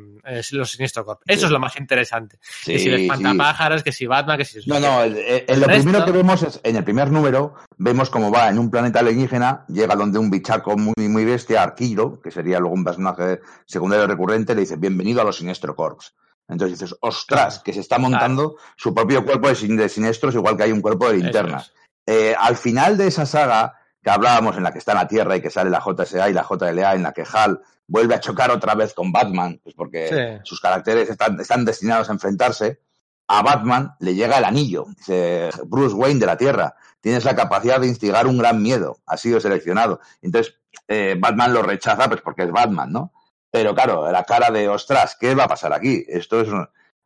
los 0.52 0.72
Sinistro 0.72 1.06
Corps. 1.06 1.22
Eso 1.26 1.42
sí. 1.42 1.46
es 1.46 1.52
lo 1.52 1.60
más 1.60 1.78
interesante. 1.78 2.40
Sí, 2.42 2.74
que 2.74 2.80
si 2.80 2.90
el 2.90 3.02
espantapájaros, 3.02 3.82
sí. 3.82 3.84
que 3.84 3.92
si 3.92 4.06
Batman, 4.06 4.38
que 4.38 4.46
si... 4.46 4.60
No, 4.70 4.80
no, 4.80 5.04
el, 5.04 5.18
el, 5.18 5.44
el 5.48 5.60
lo 5.60 5.68
resto... 5.68 5.84
primero 5.84 6.06
que 6.06 6.12
vemos 6.12 6.44
es, 6.44 6.62
en 6.64 6.76
el 6.76 6.84
primer 6.84 7.12
número, 7.12 7.56
vemos 7.78 8.10
cómo 8.10 8.32
va 8.32 8.50
en 8.50 8.60
un 8.60 8.72
planeta 8.72 9.00
alienígena, 9.00 9.66
llega 9.68 9.96
donde 9.96 10.20
un 10.20 10.30
bichaco 10.30 10.78
muy, 10.78 11.08
muy 11.10 11.26
bestia, 11.26 11.64
Arquiro, 11.64 12.22
que 12.22 12.32
sería 12.32 12.60
luego 12.60 12.76
un 12.76 12.84
personaje 12.84 13.42
secundario 13.66 14.08
recurrente, 14.08 14.56
le 14.56 14.62
dice, 14.62 14.78
bienvenido 14.78 15.22
a 15.22 15.24
los 15.24 15.38
Sinestro 15.38 15.76
Corps. 15.76 16.14
Entonces 16.52 16.80
dices, 16.80 16.98
ostras, 17.02 17.60
que 17.60 17.74
se 17.74 17.80
está 17.80 17.98
montando 17.98 18.56
claro. 18.56 18.72
su 18.76 18.94
propio 18.94 19.26
cuerpo 19.26 19.48
de, 19.48 19.56
sin 19.56 19.78
de, 19.78 19.90
siniestros, 19.90 20.36
igual 20.36 20.58
que 20.58 20.64
hay 20.64 20.72
un 20.72 20.82
cuerpo 20.82 21.10
de 21.10 21.18
linternas. 21.18 21.68
Es. 21.68 22.14
Eh, 22.14 22.36
al 22.38 22.58
final 22.58 22.98
de 22.98 23.08
esa 23.08 23.26
saga, 23.26 23.80
que 24.04 24.10
hablábamos, 24.10 24.58
en 24.58 24.64
la 24.64 24.72
que 24.72 24.80
está 24.80 24.92
en 24.92 24.98
la 24.98 25.08
Tierra 25.08 25.36
y 25.38 25.42
que 25.42 25.50
sale 25.50 25.70
la 25.70 25.82
JSA 25.82 26.30
y 26.30 26.34
la 26.34 26.44
JLA, 26.44 26.96
en 26.96 27.04
la 27.04 27.14
que 27.14 27.24
Hal 27.32 27.62
vuelve 27.88 28.16
a 28.16 28.20
chocar 28.20 28.52
otra 28.52 28.76
vez 28.76 28.94
con 28.94 29.12
Batman, 29.12 29.60
pues 29.64 29.76
porque 29.76 30.08
Sí. 30.08 30.42
sus 30.44 30.60
caracteres 30.60 31.10
están, 31.10 31.40
están 31.40 31.66
destinados 31.66 32.10
a 32.10 32.14
enfrentarse, 32.14 32.82
a 33.28 33.42
Batman 33.44 33.96
le 34.00 34.14
llega 34.14 34.38
el 34.38 34.46
anillo. 34.46 34.86
Dice 34.98 35.50
Bruce 35.66 35.96
Wayne 35.96 36.20
de 36.20 36.26
la 36.26 36.38
Tierra, 36.38 36.76
tienes 37.00 37.24
la 37.24 37.36
capacidad 37.36 37.80
de 37.80 37.88
instigar 37.88 38.28
un 38.28 38.38
gran 38.38 38.62
miedo, 38.62 38.98
has 39.06 39.22
sido 39.22 39.40
seleccionado. 39.40 40.02
Entonces, 40.22 40.56
eh, 40.88 41.16
Batman 41.18 41.54
lo 41.54 41.62
rechaza 41.64 42.10
pues 42.10 42.22
porque 42.22 42.44
es 42.44 42.52
Batman, 42.52 42.92
¿no? 42.92 43.14
Pero 43.52 43.76
claro, 43.76 44.10
la 44.12 44.24
cara 44.24 44.50
de, 44.50 44.68
ostras, 44.70 45.18
¿qué 45.20 45.36
va 45.36 45.44
a 45.44 45.48
pasar 45.50 45.74
aquí? 45.74 46.04
Esto 46.08 46.42
es, 46.42 46.48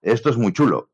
esto 0.01 0.29
es 0.29 0.37
muy 0.37 0.53
chulo. 0.53 0.89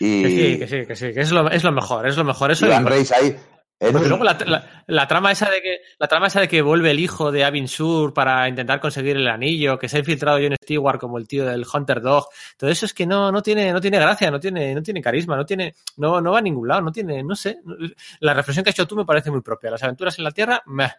Y 0.00 0.22
Que 0.22 0.28
sí, 0.30 0.58
que 0.58 0.66
sí, 0.68 0.86
que 0.86 0.96
sí, 0.96 1.12
que 1.14 1.20
es 1.20 1.30
lo, 1.30 1.48
es 1.50 1.62
lo 1.62 1.72
mejor, 1.72 2.06
es 2.08 2.16
lo 2.16 2.24
mejor. 2.24 2.50
Eso 2.50 2.66
y- 2.66 2.70
Reis 2.84 3.12
ahí... 3.12 3.36
Porque 3.78 3.96
un- 3.96 4.08
luego 4.08 4.24
la, 4.24 4.38
la- 4.46 4.84
la 4.86 5.08
trama 5.08 5.32
esa 5.32 5.50
de 5.50 5.60
que 5.60 5.78
la 5.98 6.06
trama 6.08 6.28
esa 6.28 6.40
de 6.40 6.48
que 6.48 6.62
vuelve 6.62 6.90
el 6.90 7.00
hijo 7.00 7.30
de 7.32 7.44
Avin 7.44 7.68
Sur 7.68 8.14
para 8.14 8.48
intentar 8.48 8.80
conseguir 8.80 9.16
el 9.16 9.28
anillo, 9.28 9.78
que 9.78 9.88
se 9.88 9.96
ha 9.96 10.00
infiltrado 10.00 10.38
John 10.40 10.54
Stewart 10.62 10.98
como 10.98 11.18
el 11.18 11.26
tío 11.26 11.44
del 11.44 11.64
Hunter 11.72 12.00
Dog, 12.00 12.26
todo 12.56 12.70
eso 12.70 12.86
es 12.86 12.94
que 12.94 13.06
no, 13.06 13.30
no 13.32 13.42
tiene, 13.42 13.72
no 13.72 13.80
tiene 13.80 13.98
gracia, 13.98 14.30
no 14.30 14.38
tiene, 14.40 14.74
no 14.74 14.82
tiene 14.82 15.02
carisma, 15.02 15.36
no 15.36 15.44
tiene, 15.44 15.74
no, 15.96 16.20
no 16.20 16.32
va 16.32 16.38
a 16.38 16.42
ningún 16.42 16.68
lado, 16.68 16.82
no 16.82 16.92
tiene, 16.92 17.22
no 17.22 17.34
sé. 17.34 17.58
La 18.20 18.32
reflexión 18.34 18.62
que 18.64 18.70
has 18.70 18.76
hecho 18.76 18.86
tú 18.86 18.96
me 18.96 19.04
parece 19.04 19.30
muy 19.30 19.40
propia. 19.42 19.70
Las 19.70 19.82
aventuras 19.82 20.16
en 20.18 20.24
la 20.24 20.30
Tierra, 20.30 20.62
meh. 20.66 20.92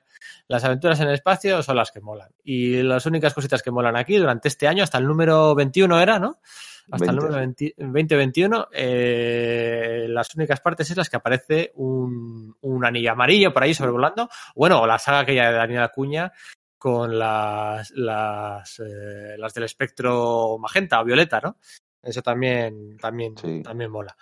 Las 0.47 0.63
aventuras 0.63 0.99
en 0.99 1.07
el 1.07 1.13
espacio 1.15 1.63
son 1.63 1.77
las 1.77 1.91
que 1.91 2.01
molan. 2.01 2.29
Y 2.43 2.81
las 2.83 3.05
únicas 3.05 3.33
cositas 3.33 3.61
que 3.63 3.71
molan 3.71 3.95
aquí 3.95 4.17
durante 4.17 4.47
este 4.47 4.67
año, 4.67 4.83
hasta 4.83 4.97
el 4.97 5.05
número 5.05 5.55
21 5.55 5.99
era, 6.01 6.19
¿no? 6.19 6.39
Hasta 6.91 7.11
el 7.11 7.11
20. 7.11 7.15
número 7.15 7.37
20 7.37 7.73
2021, 7.77 8.67
eh, 8.71 10.05
las 10.09 10.33
únicas 10.35 10.59
partes 10.61 10.89
es 10.91 10.97
las 10.97 11.09
que 11.09 11.17
aparece 11.17 11.71
un, 11.75 12.55
un 12.61 12.85
anillo 12.85 13.11
amarillo 13.11 13.53
por 13.53 13.63
ahí 13.63 13.73
sobrevolando. 13.73 14.29
Bueno, 14.55 14.81
o 14.81 14.87
la 14.87 14.99
saga 14.99 15.19
aquella 15.19 15.49
de 15.49 15.57
Daniel 15.57 15.83
Acuña 15.83 16.31
con 16.77 17.17
las, 17.17 17.89
las, 17.91 18.79
eh, 18.79 19.35
las 19.37 19.53
del 19.53 19.63
espectro 19.63 20.57
magenta 20.59 21.01
o 21.01 21.05
violeta, 21.05 21.39
¿no? 21.41 21.57
Eso 22.03 22.21
también, 22.21 22.97
también, 22.97 23.35
Sí. 23.37 23.63
también 23.63 23.89
mola. 23.89 24.15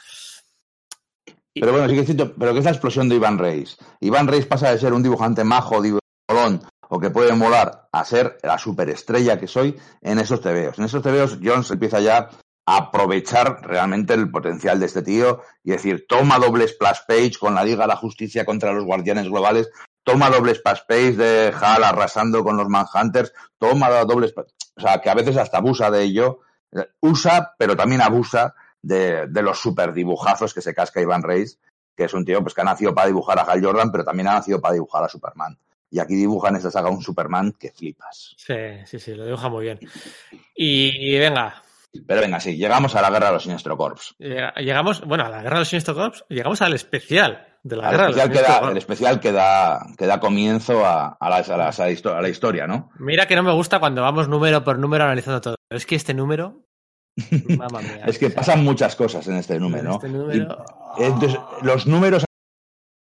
Pero 1.53 1.71
bueno, 1.71 1.87
sí 1.87 1.93
que 1.95 1.99
es 2.01 2.05
cierto, 2.07 2.33
pero 2.39 2.53
que 2.53 2.59
es 2.59 2.65
la 2.65 2.71
explosión 2.71 3.09
de 3.09 3.15
Iván 3.15 3.37
Reis. 3.37 3.77
Iván 3.99 4.27
Reis 4.27 4.45
pasa 4.45 4.71
de 4.71 4.79
ser 4.79 4.93
un 4.93 5.03
dibujante 5.03 5.43
majo, 5.43 5.81
molón, 6.29 6.61
o 6.89 6.99
que 6.99 7.09
puede 7.11 7.33
molar, 7.33 7.89
a 7.91 8.05
ser 8.05 8.37
la 8.41 8.57
superestrella 8.57 9.37
que 9.39 9.47
soy 9.47 9.75
en 10.01 10.17
esos 10.19 10.41
tebeos. 10.41 10.79
En 10.79 10.85
esos 10.85 11.03
tebeos, 11.03 11.37
Jones 11.43 11.69
empieza 11.69 11.99
ya 11.99 12.29
aprovechar 12.65 13.61
realmente 13.61 14.13
el 14.13 14.31
potencial 14.31 14.79
de 14.79 14.85
este 14.85 15.01
tío 15.01 15.41
y 15.63 15.71
decir, 15.71 16.05
toma 16.07 16.39
doble 16.39 16.67
splash 16.67 16.99
page 17.07 17.33
con 17.39 17.55
la 17.55 17.63
Liga 17.63 17.83
de 17.83 17.89
la 17.89 17.95
Justicia 17.95 18.45
contra 18.45 18.71
los 18.71 18.85
Guardianes 18.85 19.27
Globales, 19.27 19.69
toma 20.03 20.29
doble 20.29 20.55
splash 20.55 20.81
page 20.87 21.13
de 21.13 21.53
Hal 21.59 21.83
arrasando 21.83 22.43
con 22.43 22.57
los 22.57 22.69
Manhunters, 22.69 23.33
toma 23.57 23.89
doble 24.05 24.29
splash... 24.29 24.47
O 24.75 24.81
sea, 24.81 24.99
que 24.99 25.09
a 25.09 25.13
veces 25.13 25.37
hasta 25.37 25.57
abusa 25.57 25.91
de 25.91 26.03
ello. 26.03 26.39
Usa, 27.01 27.53
pero 27.57 27.75
también 27.75 28.01
abusa 28.01 28.55
de, 28.81 29.27
de 29.27 29.41
los 29.43 29.59
super 29.59 29.93
dibujazos 29.93 30.53
que 30.53 30.61
se 30.61 30.73
casca 30.73 31.01
Iván 31.01 31.21
Reis, 31.21 31.59
que 31.95 32.05
es 32.05 32.13
un 32.13 32.25
tío 32.25 32.41
pues, 32.41 32.55
que 32.55 32.61
ha 32.61 32.65
nacido 32.65 32.95
para 32.95 33.07
dibujar 33.07 33.37
a 33.37 33.43
Hal 33.43 33.63
Jordan, 33.63 33.91
pero 33.91 34.03
también 34.03 34.27
ha 34.27 34.33
nacido 34.33 34.59
para 34.59 34.73
dibujar 34.73 35.03
a 35.03 35.09
Superman. 35.09 35.57
Y 35.91 35.99
aquí 35.99 36.15
dibuja 36.15 36.49
en 36.49 36.55
esta 36.55 36.71
saga 36.71 36.89
un 36.89 37.03
Superman 37.03 37.53
que 37.59 37.71
flipas. 37.71 38.33
Sí, 38.35 38.55
sí, 38.85 38.97
sí, 38.97 39.13
lo 39.13 39.25
dibuja 39.25 39.47
muy 39.49 39.65
bien. 39.65 39.79
Y 40.55 41.19
venga, 41.19 41.61
Pero 42.07 42.21
venga, 42.21 42.39
sí, 42.39 42.57
llegamos 42.57 42.95
a 42.95 43.01
la 43.01 43.09
guerra 43.11 43.27
de 43.27 43.33
los 43.33 43.43
Sinestro 43.43 43.77
Corps. 43.77 44.15
llega- 44.17 44.53
llegamos, 44.55 45.01
bueno, 45.05 45.25
a 45.25 45.29
la 45.29 45.41
guerra 45.41 45.55
de 45.57 45.61
los 45.61 45.67
Sinestro 45.69 45.93
Corps, 45.95 46.25
llegamos 46.29 46.61
al 46.61 46.73
especial 46.73 47.47
de 47.63 47.75
la 47.75 47.83
Al 47.87 47.91
guerra 47.91 48.03
de 48.07 48.09
los 48.13 48.17
especial 48.17 48.31
que 48.45 48.51
da, 48.61 48.71
el 48.71 48.77
especial 48.77 49.19
que 49.19 49.31
da, 49.31 49.85
que 49.97 50.05
da 50.07 50.19
comienzo 50.19 50.85
a, 50.85 51.17
a 51.19 51.29
la, 51.29 51.37
a 51.37 51.57
la- 51.57 51.69
a 52.17 52.21
la 52.21 52.29
historia, 52.29 52.65
¿no? 52.67 52.89
Mira 52.99 53.27
que 53.27 53.35
no 53.35 53.43
me 53.43 53.53
gusta 53.53 53.79
cuando 53.79 54.01
vamos 54.01 54.27
número 54.27 54.63
por 54.63 54.79
número 54.79 55.03
analizando 55.03 55.39
todo. 55.41 55.55
Pero 55.69 55.77
es 55.77 55.85
que 55.85 55.95
este 55.95 56.13
número. 56.13 56.65
Mamma 57.57 57.81
mía. 57.81 58.05
Es 58.07 58.17
que 58.17 58.31
pasan 58.31 58.63
muchas 58.63 58.95
cosas 58.95 59.27
en 59.27 59.35
este 59.35 59.59
número, 59.59 59.83
¿no? 59.83 59.95
Este 59.95 60.09
número. 60.09 60.65
Entonces, 60.97 61.39
los 61.61 61.85
números 61.85 62.25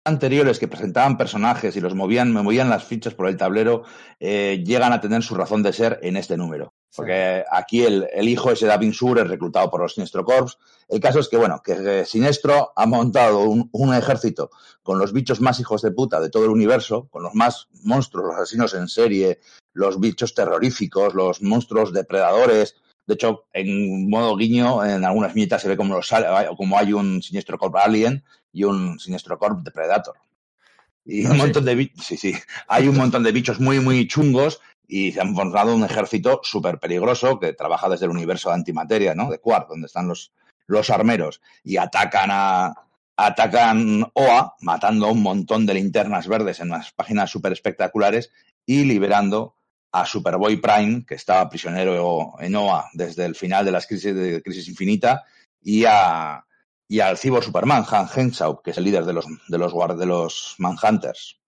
anteriores 0.07 0.59
que 0.59 0.67
presentaban 0.69 1.19
personajes 1.19 1.77
y 1.77 1.81
los 1.83 1.95
movían, 1.95 2.33
me 2.33 2.41
movían 2.43 2.71
las 2.71 2.85
fichas 2.85 3.13
por 3.13 3.29
el 3.29 3.37
tablero, 3.37 3.83
eh, 4.19 4.63
llegan 4.65 4.95
a 4.95 5.01
tener 5.03 5.23
su 5.23 5.35
razón 5.35 5.63
de 5.63 5.75
ser 5.75 5.99
en 6.03 6.17
este 6.17 6.39
número. 6.39 6.73
Porque 6.95 7.45
aquí 7.51 7.85
el, 7.85 8.09
el 8.13 8.29
hijo 8.29 8.51
ese 8.51 8.67
de 8.67 8.73
Abin 8.73 8.93
Sur 8.93 9.19
es 9.19 9.29
reclutado 9.29 9.71
por 9.71 9.81
los 9.81 9.95
Sinestro 9.95 10.25
Corps. 10.25 10.59
El 10.89 11.01
caso 11.01 11.21
es 11.21 11.29
que, 11.29 11.37
bueno, 11.37 11.63
que 11.63 11.73
eh, 12.01 12.05
Sinestro 12.05 12.73
ha 12.75 12.87
montado 12.87 13.41
un, 13.41 13.69
un 13.73 13.95
ejército 13.95 14.51
con 14.83 14.99
los 14.99 15.13
bichos 15.13 15.41
más 15.41 15.61
hijos 15.61 15.83
de 15.83 15.91
puta 15.91 16.19
de 16.19 16.31
todo 16.31 16.45
el 16.45 16.51
universo, 16.51 17.09
con 17.11 17.23
los 17.23 17.35
más 17.35 17.69
monstruos, 17.83 18.29
los 18.29 18.37
asesinos 18.37 18.75
en 18.75 18.89
serie, 18.89 19.39
los 19.75 20.01
bichos 20.01 20.35
terroríficos, 20.35 21.15
los 21.15 21.43
monstruos 21.43 21.93
depredadores. 21.93 22.75
De 23.07 23.15
hecho, 23.15 23.45
en 23.53 24.09
modo 24.09 24.37
guiño, 24.37 24.85
en 24.85 25.05
algunas 25.05 25.35
viñetas 25.35 25.63
se 25.63 25.69
ve 25.69 25.77
como, 25.77 25.95
los, 25.95 26.11
como 26.57 26.79
hay 26.79 26.93
un 26.93 27.23
Sinestro 27.23 27.59
Corp 27.59 27.77
Alien 27.77 28.25
y 28.53 28.65
un 28.65 28.99
Sinestro 28.99 29.39
Corp 29.39 29.61
de 29.61 29.71
Predator. 29.71 30.17
Y 31.05 31.25
un 31.25 31.33
¿Ah, 31.33 31.35
sí? 31.35 31.39
montón 31.39 31.65
de 31.65 31.75
bichos, 31.75 32.05
sí, 32.05 32.17
sí, 32.19 32.35
hay 32.67 32.87
un 32.87 32.97
montón 32.97 33.23
de 33.23 33.33
bichos 33.33 33.61
muy, 33.61 33.81
muy 33.81 34.07
chungos 34.07 34.61
y 34.89 35.13
se 35.13 35.21
han 35.21 35.37
formado 35.37 35.75
un 35.75 35.85
ejército 35.85 36.41
súper 36.43 36.81
peligroso 36.81 37.39
que 37.39 37.53
trabaja 37.53 37.89
desde 37.89 38.07
el 38.07 38.11
universo 38.11 38.49
de 38.49 38.57
antimateria, 38.57 39.15
¿no? 39.15 39.31
De 39.31 39.39
Quark, 39.39 39.69
donde 39.69 39.87
están 39.87 40.09
los, 40.09 40.33
los 40.67 40.91
armeros 40.91 41.41
y 41.63 41.77
atacan 41.77 42.31
a 42.33 42.75
atacan 43.19 44.09
OA, 44.15 44.55
matando 44.61 45.07
a 45.07 45.11
un 45.11 45.23
montón 45.23 45.67
de 45.67 45.75
linternas 45.75 46.29
verdes 46.29 46.61
en 46.61 46.69
unas 46.69 46.93
páginas 46.93 47.29
súper 47.29 47.53
espectaculares 47.53 48.31
y 48.65 48.85
liberando 48.85 49.57
a 49.91 50.07
Superboy 50.07 50.59
Prime, 50.59 51.05
que 51.05 51.17
estaba 51.17 51.49
prisionero 51.49 52.37
en 52.39 52.55
OA 52.55 52.91
desde 52.93 53.25
el 53.25 53.35
final 53.35 53.65
de 53.65 53.73
las 53.73 53.89
crisis 53.89 54.15
de 54.15 54.41
Crisis 54.41 54.69
Infinita, 54.69 55.25
y 55.61 55.85
a 55.85 56.45
y 56.87 57.01
al 57.01 57.19
Cyborg 57.19 57.45
Superman, 57.45 57.85
Han 57.91 58.09
Henshaw, 58.09 58.63
que 58.63 58.71
es 58.71 58.79
el 58.79 58.85
líder 58.85 59.05
de 59.05 59.13
los 59.13 59.27
de 59.49 59.59
los 59.59 59.99
de 59.99 60.07
los 60.07 60.55
Manhunters. 60.59 61.39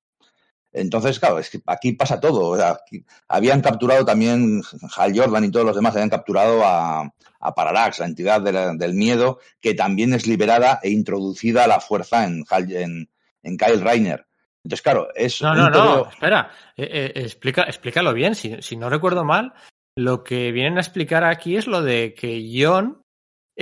Entonces, 0.73 1.19
claro, 1.19 1.39
es 1.39 1.51
que 1.51 1.61
aquí 1.67 1.93
pasa 1.93 2.21
todo. 2.21 2.49
o 2.51 2.57
sea, 2.57 2.71
aquí- 2.87 3.05
habían 3.29 3.61
capturado 3.61 4.05
también 4.05 4.63
Hal 4.97 5.13
Jordan 5.19 5.45
y 5.45 5.51
todos 5.51 5.67
los 5.67 5.75
demás 5.77 5.95
habían 5.95 6.11
capturado 6.11 6.65
a, 6.65 7.13
a 7.41 7.55
Parallax, 7.55 7.99
la 7.99 8.07
entidad 8.07 8.41
de 8.41 8.53
la- 8.53 8.75
del 8.75 8.95
miedo, 8.95 9.39
que 9.61 9.75
también 9.75 10.13
es 10.15 10.27
liberada 10.27 10.79
e 10.83 10.91
introducida 10.91 11.65
a 11.65 11.69
la 11.69 11.81
fuerza 11.81 12.25
en, 12.25 12.45
Hal- 12.45 12.71
en, 12.73 13.11
en 13.43 13.57
Kyle 13.57 13.81
Reiner. 13.81 14.27
Entonces, 14.63 14.83
claro, 14.83 15.09
es 15.15 15.41
No, 15.43 15.55
no, 15.55 15.71
no. 15.71 15.73
tebeo- 16.05 16.09
Espera. 16.11 16.51
Eh, 16.77 16.89
eh, 16.93 17.13
explica, 17.17 17.63
explícalo 17.63 18.13
bien. 18.13 18.35
Si, 18.35 18.61
si 18.61 18.77
no 18.77 18.91
recuerdo 18.91 19.25
mal, 19.25 19.55
lo 19.97 20.23
que 20.23 20.53
vienen 20.53 20.77
a 20.77 20.83
explicar 20.83 21.25
aquí 21.25 21.57
es 21.57 21.67
lo 21.67 21.83
de 21.83 22.15
que 22.15 22.49
John 22.55 23.00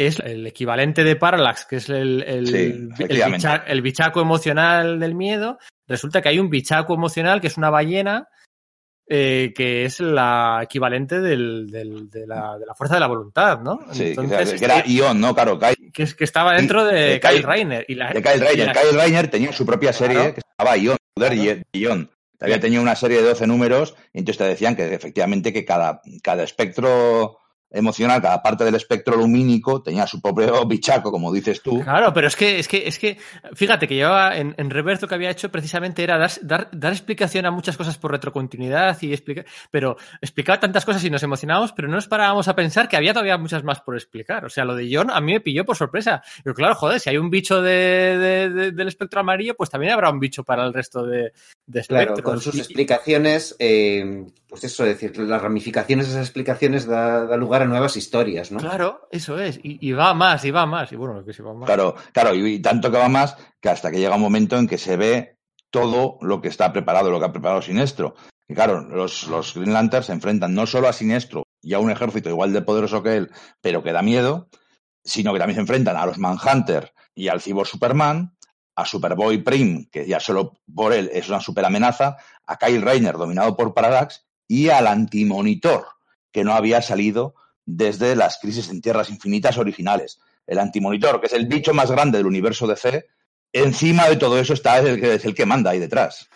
es 0.06 0.20
el 0.20 0.46
equivalente 0.46 1.02
de 1.04 1.16
Parallax, 1.16 1.66
que 1.66 1.76
es 1.76 1.88
el, 1.88 2.22
el, 2.22 2.46
Sí, 2.46 2.54
el, 2.56 2.90
bicha- 3.32 3.64
el 3.66 3.82
bichaco 3.82 4.20
emocional 4.20 4.98
del 5.00 5.14
miedo. 5.14 5.58
Resulta 5.86 6.22
que 6.22 6.28
hay 6.28 6.38
un 6.38 6.50
bichaco 6.50 6.94
emocional 6.94 7.40
que 7.40 7.46
es 7.48 7.56
una 7.56 7.70
ballena 7.70 8.28
eh, 9.10 9.52
que 9.56 9.84
es 9.86 10.00
la 10.00 10.60
equivalente 10.62 11.18
del, 11.20 11.66
del- 11.70 12.10
de, 12.10 12.26
la, 12.26 12.58
de 12.58 12.66
la 12.66 12.74
fuerza 12.74 12.94
de 12.94 13.00
la 13.00 13.06
voluntad, 13.06 13.60
¿no? 13.60 13.80
Sí, 13.92 14.08
Entonces, 14.08 14.58
que 14.58 14.64
era 14.66 14.78
este- 14.80 14.90
Ion, 14.92 15.18
¿no? 15.18 15.34
Claro, 15.34 15.58
Kyle, 15.58 15.90
que, 15.92 16.02
es- 16.02 16.14
que 16.14 16.24
estaba 16.24 16.52
dentro 16.54 16.84
de, 16.84 16.94
de 16.94 17.20
Kyle 17.20 17.36
Kyle- 17.40 17.42
Reiner. 17.46 17.84
Y 17.88 17.94
la, 17.94 18.12
de 18.12 18.20
Kyle 18.22 18.36
y 18.36 18.40
Reiner. 18.40 18.66
la- 18.66 18.72
Kyle 18.74 19.00
Reiner 19.00 19.28
tenía 19.28 19.52
su 19.52 19.64
propia 19.64 19.92
serie 19.94 20.16
Claro. 20.16 20.34
que 20.34 20.40
se 20.42 20.46
llamaba 20.58 20.76
Ion, 20.76 20.96
Poder 21.14 21.32
Claro. 21.32 21.60
y 21.72 21.78
Ion. 21.80 22.10
Había 22.40 22.60
tenido 22.60 22.82
una 22.82 22.94
serie 22.94 23.16
de 23.22 23.28
12 23.30 23.46
números 23.46 23.96
y 24.12 24.18
entonces 24.20 24.38
te 24.38 24.44
decían 24.44 24.76
que 24.76 24.94
efectivamente 24.94 25.52
que 25.52 25.64
cada, 25.64 26.00
cada 26.22 26.44
espectro 26.44 27.38
emocional, 27.70 28.22
cada 28.22 28.42
parte 28.42 28.64
del 28.64 28.74
espectro 28.74 29.16
lumínico 29.16 29.82
tenía 29.82 30.06
su 30.06 30.20
propio 30.22 30.64
bichaco, 30.66 31.10
como 31.10 31.32
dices 31.32 31.60
tú. 31.62 31.80
Claro, 31.82 32.12
pero 32.14 32.26
es 32.26 32.36
que, 32.36 32.58
es 32.58 32.66
que, 32.68 32.86
es 32.88 32.98
que, 32.98 33.18
fíjate 33.54 33.86
que 33.86 33.94
llevaba 33.94 34.36
en, 34.36 34.54
en 34.56 34.70
Reverso 34.70 35.06
que 35.06 35.14
había 35.14 35.30
hecho 35.30 35.50
precisamente 35.50 36.02
era 36.02 36.16
dar, 36.18 36.30
dar, 36.42 36.68
dar 36.72 36.92
explicación 36.92 37.44
a 37.46 37.50
muchas 37.50 37.76
cosas 37.76 37.98
por 37.98 38.10
retrocontinuidad 38.12 38.96
y 39.02 39.12
explicar, 39.12 39.44
pero 39.70 39.96
explicaba 40.20 40.60
tantas 40.60 40.84
cosas 40.84 41.04
y 41.04 41.10
nos 41.10 41.22
emocionábamos, 41.22 41.72
pero 41.72 41.88
no 41.88 41.94
nos 41.96 42.08
parábamos 42.08 42.48
a 42.48 42.56
pensar 42.56 42.88
que 42.88 42.96
había 42.96 43.12
todavía 43.12 43.36
muchas 43.38 43.64
más 43.64 43.80
por 43.80 43.96
explicar. 43.96 44.44
O 44.44 44.48
sea, 44.50 44.64
lo 44.64 44.74
de 44.74 44.88
John 44.90 45.10
a 45.10 45.20
mí 45.20 45.32
me 45.34 45.40
pilló 45.40 45.64
por 45.64 45.76
sorpresa. 45.76 46.22
Pero 46.42 46.54
claro, 46.54 46.74
joder, 46.74 47.00
si 47.00 47.10
hay 47.10 47.18
un 47.18 47.30
bicho 47.30 47.60
de, 47.60 47.70
de- 48.18 48.50
de- 48.50 48.72
del 48.72 48.88
espectro 48.88 49.20
amarillo, 49.20 49.54
pues 49.54 49.68
también 49.70 49.92
habrá 49.92 50.10
un 50.10 50.20
bicho 50.20 50.42
para 50.44 50.64
el 50.64 50.72
resto 50.72 51.04
de, 51.04 51.32
de 51.66 51.82
Claro, 51.84 52.02
espectros. 52.14 52.22
con 52.22 52.40
sus 52.40 52.54
Y- 52.54 52.58
explicaciones, 52.60 53.56
eh, 53.58 54.24
pues 54.48 54.64
eso, 54.64 54.84
es 54.86 54.98
decir, 55.00 55.18
las 55.18 55.42
ramificaciones 55.42 56.06
de 56.06 56.12
esas 56.12 56.24
explicaciones 56.26 56.86
da, 56.86 57.26
da 57.26 57.36
lugar 57.36 57.57
a 57.62 57.66
nuevas 57.66 57.96
historias, 57.96 58.50
¿no? 58.50 58.58
Claro, 58.58 59.08
eso 59.10 59.38
es. 59.38 59.58
Y, 59.62 59.78
y 59.86 59.92
va 59.92 60.14
más, 60.14 60.44
y 60.44 60.50
va 60.50 60.66
más. 60.66 60.92
Y 60.92 60.96
bueno, 60.96 61.24
que 61.24 61.32
sí 61.32 61.42
va 61.42 61.54
más. 61.54 61.66
Claro, 61.66 61.94
claro, 62.12 62.34
y, 62.34 62.54
y 62.54 62.58
tanto 62.60 62.90
que 62.90 62.98
va 62.98 63.08
más 63.08 63.36
que 63.60 63.68
hasta 63.68 63.90
que 63.90 63.98
llega 63.98 64.16
un 64.16 64.22
momento 64.22 64.56
en 64.56 64.66
que 64.66 64.78
se 64.78 64.96
ve 64.96 65.38
todo 65.70 66.18
lo 66.20 66.40
que 66.40 66.48
está 66.48 66.72
preparado, 66.72 67.10
lo 67.10 67.18
que 67.18 67.26
ha 67.26 67.32
preparado 67.32 67.62
Sinestro. 67.62 68.14
Y 68.48 68.54
claro, 68.54 68.80
los, 68.80 69.26
los 69.26 69.54
Green 69.54 69.72
Lanterns 69.72 70.06
se 70.06 70.12
enfrentan 70.12 70.54
no 70.54 70.66
solo 70.66 70.88
a 70.88 70.92
Sinestro 70.92 71.44
y 71.60 71.74
a 71.74 71.78
un 71.78 71.90
ejército 71.90 72.30
igual 72.30 72.52
de 72.52 72.62
poderoso 72.62 73.02
que 73.02 73.16
él, 73.16 73.30
pero 73.60 73.82
que 73.82 73.92
da 73.92 74.02
miedo, 74.02 74.48
sino 75.04 75.32
que 75.32 75.38
también 75.38 75.56
se 75.56 75.60
enfrentan 75.60 75.96
a 75.96 76.06
los 76.06 76.18
Manhunter 76.18 76.92
y 77.14 77.28
al 77.28 77.40
Cyborg 77.40 77.68
Superman, 77.68 78.36
a 78.74 78.86
Superboy 78.86 79.38
Prim, 79.38 79.88
que 79.90 80.06
ya 80.06 80.20
solo 80.20 80.54
por 80.72 80.92
él 80.92 81.10
es 81.12 81.28
una 81.28 81.40
super 81.40 81.64
amenaza, 81.64 82.16
a 82.46 82.56
Kyle 82.56 82.80
Rayner, 82.80 83.16
dominado 83.16 83.56
por 83.56 83.74
Parallax, 83.74 84.26
y 84.46 84.70
al 84.70 84.86
Antimonitor, 84.86 85.86
que 86.32 86.44
no 86.44 86.54
había 86.54 86.80
salido 86.80 87.34
desde 87.70 88.16
las 88.16 88.38
crisis 88.38 88.70
en 88.70 88.80
tierras 88.80 89.10
infinitas 89.10 89.58
originales. 89.58 90.18
El 90.46 90.58
Antimonitor, 90.58 91.20
que 91.20 91.26
es 91.26 91.34
el 91.34 91.46
bicho 91.46 91.74
más 91.74 91.90
grande 91.90 92.16
del 92.16 92.26
universo 92.26 92.66
DC, 92.66 93.06
encima 93.52 94.08
de 94.08 94.16
todo 94.16 94.38
eso 94.38 94.54
está 94.54 94.78
el 94.78 94.98
que, 94.98 95.14
es 95.14 95.24
el 95.26 95.34
que 95.34 95.44
manda 95.44 95.70
ahí 95.70 95.78
detrás. 95.78 96.30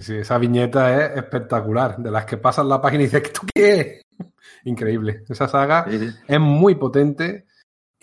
Sí, 0.00 0.16
esa 0.16 0.38
viñeta 0.38 0.96
es 0.96 1.18
espectacular, 1.18 1.98
de 1.98 2.10
las 2.10 2.26
que 2.26 2.36
pasan 2.36 2.68
la 2.68 2.80
página 2.80 3.04
y 3.04 3.06
dices, 3.06 3.32
¿tú 3.32 3.42
qué? 3.54 4.02
Increíble. 4.64 5.22
Esa 5.28 5.46
saga 5.46 5.86
Sí, 5.88 5.98
sí. 6.00 6.10
es 6.26 6.40
muy 6.40 6.74
potente. 6.74 7.46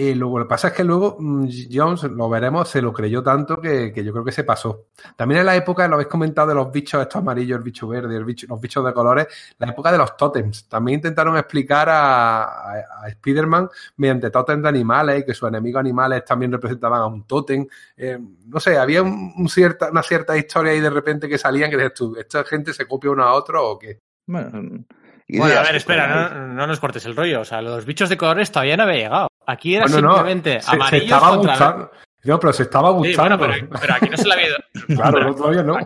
Y 0.02 0.16
luego, 0.16 0.40
lo 0.40 0.46
que 0.46 0.50
pasa 0.50 0.70
es 0.70 0.74
que 0.76 0.86
luego 0.86 1.18
mm, 1.20 1.50
Jones, 1.70 2.04
lo 2.04 2.30
veremos, 2.30 2.70
se 2.70 2.82
lo 2.82 2.94
creyó 2.94 3.22
tanto 3.22 3.60
que, 3.60 3.92
que 3.92 4.02
yo 4.02 4.14
creo 4.14 4.24
que 4.24 4.32
se 4.32 4.46
pasó. 4.46 4.86
También 5.18 5.42
en 5.42 5.46
la 5.46 5.58
época, 5.58 5.86
lo 5.90 5.96
habéis 5.96 6.08
comentado, 6.08 6.48
de 6.48 6.56
los 6.56 6.72
bichos 6.72 7.02
estos 7.02 7.18
amarillos, 7.18 7.58
el 7.58 7.66
bicho 7.66 7.86
verde, 7.86 8.16
el 8.16 8.24
bicho, 8.24 8.48
los 8.48 8.62
bichos 8.62 8.86
de 8.86 8.94
colores, 8.94 9.28
la 9.58 9.72
época 9.72 9.92
de 9.92 9.98
los 9.98 10.16
tótems. 10.16 10.70
También 10.70 11.00
intentaron 11.00 11.36
explicar 11.36 11.90
a, 11.90 12.44
a, 12.44 12.74
a 13.04 13.10
Spider-Man 13.10 13.68
mediante 13.98 14.30
tótems 14.30 14.64
de 14.64 14.70
animales 14.70 15.20
y 15.20 15.26
que 15.26 15.34
sus 15.34 15.50
enemigos 15.50 15.82
animales 15.82 16.24
también 16.24 16.54
representaban 16.54 17.02
a 17.02 17.06
un 17.06 17.28
tótem. 17.28 17.68
Eh, 17.98 18.18
no 18.48 18.60
sé, 18.62 18.78
había 18.78 19.04
un, 19.04 19.34
un 19.36 19.50
cierta, 19.50 19.92
una 19.92 20.02
cierta 20.02 20.38
historia 20.38 20.72
ahí 20.72 20.80
de 20.80 20.92
repente 20.92 21.28
que 21.28 21.38
salían 21.38 21.70
que 21.70 21.76
dices 21.76 21.94
tú, 21.94 22.16
¿esta 22.18 22.46
gente 22.46 22.74
se 22.74 22.88
copia 22.88 23.12
uno 23.12 23.24
a 23.24 23.34
otro 23.34 23.72
o 23.72 23.78
qué? 23.78 24.00
Bueno, 24.28 24.86
Bueno, 25.28 25.60
a 25.60 25.64
ver, 25.64 25.76
espera, 25.76 26.08
no, 26.08 26.54
no 26.54 26.68
nos 26.68 26.80
cortes 26.80 27.06
el 27.06 27.18
rollo. 27.18 27.42
O 27.42 27.46
sea, 27.46 27.62
los 27.62 27.86
bichos 27.86 28.08
de 28.08 28.16
colores 28.16 28.50
todavía 28.50 28.78
no 28.78 28.84
había 28.84 28.96
llegado. 28.96 29.28
Aquí 29.52 29.76
era 29.76 29.86
Bueno, 29.86 30.02
no, 30.08 30.14
simplemente 30.16 30.62
se, 30.62 30.70
se 30.70 30.76
amarillos 30.76 31.04
estaba 31.06 31.30
contra 31.30 31.52
gustando. 31.54 31.92
No, 32.24 32.40
pero 32.40 32.54
se 32.54 32.64
estaba 32.64 32.90
Sí, 32.90 32.96
gustando. 32.98 33.38
bueno, 33.38 33.54
pero, 33.70 33.80
pero 33.82 33.94
aquí 33.96 34.10
no 34.10 34.18
se 34.18 34.28
le 34.28 34.34
había 34.34 34.48
ido. 34.48 34.56
claro, 34.88 35.12
pero 35.14 35.26
no, 35.30 35.36
todavía 35.36 35.64
no. 35.64 35.78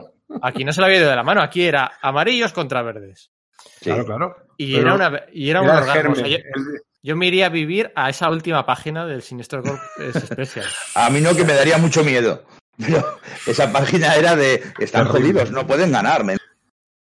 Aquí 0.42 0.64
no 0.66 0.74
se 0.74 0.82
le 0.82 0.86
había 0.88 1.00
ido 1.00 1.10
de 1.10 1.16
la 1.16 1.24
mano. 1.24 1.42
Aquí 1.42 1.64
era 1.64 1.92
amarillos 2.02 2.52
contra 2.54 2.82
verdes. 2.82 3.30
Sí. 3.80 3.86
Claro, 3.90 4.06
claro. 4.06 4.36
Y 4.58 4.76
Pero 4.76 4.96
era 4.96 4.96
una 5.10 5.22
y 5.32 5.50
era 5.50 5.62
un 5.62 5.68
Era 5.70 5.78
el 5.78 5.84
orgasmo. 5.84 6.12
O 6.12 6.16
sea, 6.16 6.28
yo, 6.28 6.38
El- 6.38 6.82
yo 7.04 7.16
me 7.16 7.28
iría 7.28 7.46
a 7.48 7.50
vivir 7.50 7.92
a 7.96 8.10
esa 8.10 8.30
última 8.30 8.66
página 8.66 9.06
del 9.06 9.22
Sinestro 9.22 9.62
Corp 9.62 9.80
Special. 10.18 10.66
A 10.96 11.10
mí 11.10 11.22
no, 11.22 11.36
que 11.36 11.44
me 11.44 11.54
daría 11.54 11.78
mucho 11.78 12.04
miedo. 12.04 12.44
Pero 12.78 13.20
esa 13.46 13.72
página 13.72 14.16
era 14.16 14.36
de, 14.36 14.64
están 14.80 15.06
jodidos, 15.08 15.52
no 15.52 15.68
pueden 15.68 15.92
ganarme. 15.92 16.38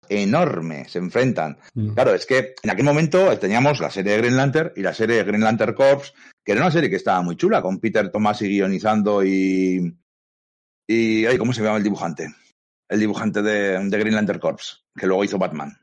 Enorme, 0.10 0.90
se 0.90 1.00
enfrentan. 1.00 1.58
Mm. 1.74 1.94
Claro, 1.94 2.14
es 2.14 2.26
que 2.26 2.56
en 2.64 2.70
aquel 2.70 2.84
momento 2.84 3.38
teníamos 3.38 3.80
la 3.80 3.90
serie 3.90 4.14
de 4.14 4.18
Green 4.18 4.36
Lantern 4.38 4.72
y 4.76 4.82
la 4.82 4.94
serie 4.94 5.18
de 5.18 5.24
Green 5.24 5.44
Lantern 5.44 5.74
Corps, 5.74 6.14
que 6.44 6.52
era 6.52 6.62
una 6.62 6.72
serie 6.72 6.90
que 6.90 6.96
estaba 6.96 7.22
muy 7.22 7.36
chula, 7.36 7.62
con 7.62 7.80
Peter 7.80 8.12
Tomasi 8.12 8.48
guionizando 8.48 9.24
y. 9.24 9.96
y 10.88 11.26
ay, 11.26 11.38
¿Cómo 11.38 11.54
se 11.54 11.64
llama 11.64 11.78
el 11.78 11.84
dibujante? 11.84 12.34
El 12.90 13.00
dibujante 13.00 13.42
de, 13.42 13.80
de 13.80 13.98
Green 14.00 14.16
Lantern 14.16 14.40
Corps, 14.40 14.86
que 14.96 15.08
luego 15.08 15.24
hizo 15.24 15.38
Batman. 15.38 15.78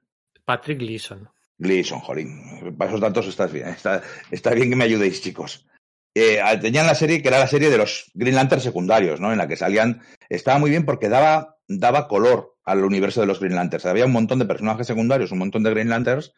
Patrick 0.45 0.79
Gleason. 0.79 1.29
Gleason, 1.59 2.01
jolín. 2.01 2.77
Para 2.77 2.91
esos 2.91 3.01
datos 3.01 3.27
estás 3.27 3.53
bien. 3.53 3.69
Está, 3.69 4.03
está 4.31 4.55
bien 4.55 4.71
que 4.71 4.77
me 4.77 4.85
ayudéis, 4.85 5.21
chicos. 5.21 5.67
Eh, 6.15 6.41
tenían 6.61 6.87
la 6.87 6.95
serie 6.95 7.21
que 7.21 7.29
era 7.29 7.39
la 7.39 7.47
serie 7.47 7.71
de 7.71 7.79
los 7.79 8.11
Green 8.15 8.35
Lantern 8.35 8.61
secundarios, 8.61 9.21
¿no? 9.21 9.33
En 9.33 9.39
la 9.39 9.49
que 9.49 9.57
salían. 9.57 10.03
Estaba 10.29 10.59
muy 10.59 10.71
bien 10.71 10.85
porque 10.85 11.09
daba, 11.09 11.59
daba 11.67 12.09
color 12.09 12.57
al 12.65 12.85
universo 12.85 13.21
de 13.21 13.27
los 13.27 13.41
Green 13.41 13.55
Lanterns. 13.55 13.87
Había 13.87 14.07
un 14.07 14.13
montón 14.13 14.39
de 14.39 14.45
personajes 14.45 14.87
secundarios, 14.87 15.33
un 15.33 15.39
montón 15.39 15.63
de 15.63 15.71
Green 15.71 15.89
Lanterns 15.89 16.33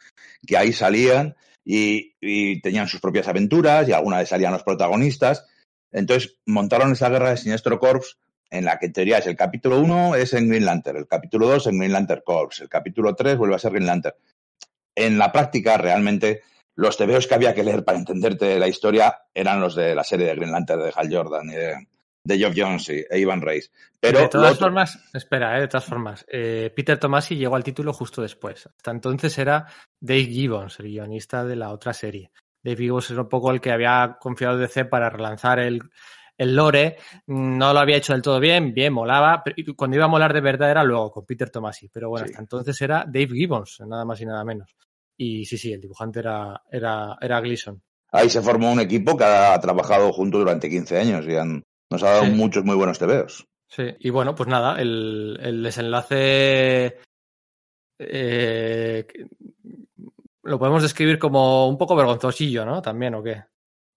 que 0.47 0.57
ahí 0.57 0.73
salían 0.73 1.37
y, 1.65 2.15
y 2.21 2.61
tenían 2.61 2.89
sus 2.89 3.01
propias 3.01 3.29
aventuras 3.29 3.89
y 3.89 3.93
alguna 3.93 4.19
vez 4.19 4.29
salían 4.29 4.53
los 4.53 4.63
protagonistas. 4.63 5.47
Entonces 5.93 6.37
montaron 6.47 6.93
esa 6.93 7.09
guerra 7.09 7.31
de 7.31 7.37
Sinestro 7.37 7.79
Corps 7.79 8.19
en 8.51 8.65
la 8.65 8.79
que 8.79 8.87
en 8.87 8.93
teoría 8.93 9.19
es 9.19 9.27
el 9.27 9.37
capítulo 9.37 9.79
1 9.79 10.17
es 10.17 10.35
en 10.35 10.49
Green 10.49 10.65
Lantern, 10.65 10.99
el 10.99 11.07
capítulo 11.07 11.49
2 11.49 11.69
en 11.69 11.79
Green 11.79 11.93
Lantern 11.93 12.23
Corps, 12.25 12.61
el 12.61 12.69
capítulo 12.69 13.15
3 13.15 13.39
vuelve 13.39 13.55
a 13.55 13.59
ser 13.59 13.73
Green 13.73 13.87
Lantern. 13.87 14.17
En 14.95 15.19
la 15.19 15.31
práctica, 15.31 15.79
realmente, 15.79 16.43
los 16.75 16.97
tebeos 16.97 17.27
que 17.27 17.35
había 17.35 17.55
que 17.55 17.63
leer 17.63 17.85
para 17.85 17.99
entenderte 17.99 18.59
la 18.59 18.67
historia 18.67 19.23
eran 19.33 19.61
los 19.61 19.77
de 19.77 19.95
la 19.95 20.03
serie 20.05 20.27
de 20.27 20.35
Green 20.35 20.51
Lantern 20.51 20.83
de 20.83 20.93
Hal 20.95 21.15
Jordan 21.15 21.49
y 21.49 21.55
de, 21.55 21.75
de 22.25 22.39
Geoff 22.39 22.55
Jones 22.57 22.89
y, 22.91 23.05
e 23.11 23.19
Ivan 23.19 23.41
Reis. 23.41 23.71
Pero 23.99 24.21
de 24.21 24.29
todas 24.29 24.53
otro- 24.55 24.67
formas, 24.67 24.99
espera, 25.13 25.57
eh, 25.57 25.63
de 25.63 25.69
todas 25.69 25.85
formas, 25.85 26.25
eh, 26.29 26.73
Peter 26.75 26.99
Tomasi 26.99 27.37
llegó 27.37 27.57
al 27.57 27.65
título 27.65 27.93
justo 27.93 28.23
después. 28.23 28.67
Hasta 28.67 28.91
entonces 28.91 29.37
era 29.39 29.67
Dave 29.99 30.25
Gibbons, 30.27 30.79
el 30.81 30.87
guionista 30.89 31.45
de 31.45 31.57
la 31.57 31.71
otra 31.71 31.93
serie. 31.93 32.31
Dave 32.63 32.77
Gibbons 32.77 33.11
era 33.11 33.23
un 33.23 33.29
poco 33.29 33.51
el 33.51 33.61
que 33.61 33.73
había 33.73 34.17
confiado 34.21 34.59
DC 34.59 34.85
para 34.85 35.09
relanzar 35.09 35.59
el, 35.61 35.81
el 36.37 36.55
lore. 36.55 36.97
No 37.27 37.73
lo 37.73 37.79
había 37.81 37.97
hecho 37.97 38.13
del 38.13 38.23
todo 38.23 38.39
bien, 38.39 38.75
bien, 38.75 38.93
molaba. 38.93 39.43
pero 39.43 39.57
cuando 39.75 39.97
iba 39.97 40.05
a 40.05 40.09
molar 40.09 40.33
de 40.35 40.41
verdad 40.43 40.71
era 40.71 40.85
luego 40.85 41.11
con 41.11 41.25
Peter 41.27 41.49
Tomasi. 41.51 41.89
Pero 41.89 42.11
bueno, 42.11 42.27
Sí. 42.27 42.33
hasta 42.33 42.43
entonces 42.43 42.81
era 42.83 43.05
Dave 43.07 43.29
Gibbons, 43.29 43.81
nada 43.87 44.05
más 44.05 44.21
y 44.21 44.27
nada 44.27 44.45
menos. 44.45 44.75
Y 45.17 45.45
sí, 45.47 45.57
sí, 45.59 45.73
el 45.73 45.81
dibujante 45.81 46.21
era, 46.21 46.63
era, 46.71 47.17
era 47.21 47.41
Gleason. 47.41 47.83
ahí 48.13 48.29
se 48.31 48.41
formó 48.43 48.73
un 48.73 48.81
equipo 48.81 49.17
que 49.17 49.25
ha 49.25 49.59
trabajado 49.61 50.13
junto 50.13 50.39
durante 50.39 50.69
15 50.71 50.99
años 50.99 51.27
y 51.27 51.37
han- 51.37 51.63
nos 51.91 52.03
ha 52.03 52.11
dado 52.11 52.25
Sí. 52.25 52.31
muchos 52.31 52.65
muy 52.65 52.77
buenos 52.77 52.99
tebeos. 52.99 53.47
Sí, 53.69 53.85
y 54.01 54.11
bueno, 54.11 54.35
pues 54.35 54.49
nada, 54.49 54.81
el, 54.81 55.39
el 55.43 55.63
desenlace 55.63 56.99
eh, 57.99 59.07
lo 60.43 60.59
podemos 60.59 60.83
describir 60.83 61.19
como 61.19 61.69
un 61.69 61.79
poco 61.79 61.95
vergonzosillo, 61.97 62.65
¿no? 62.65 62.83
También, 62.83 63.15
¿o 63.15 63.23
qué? 63.23 63.45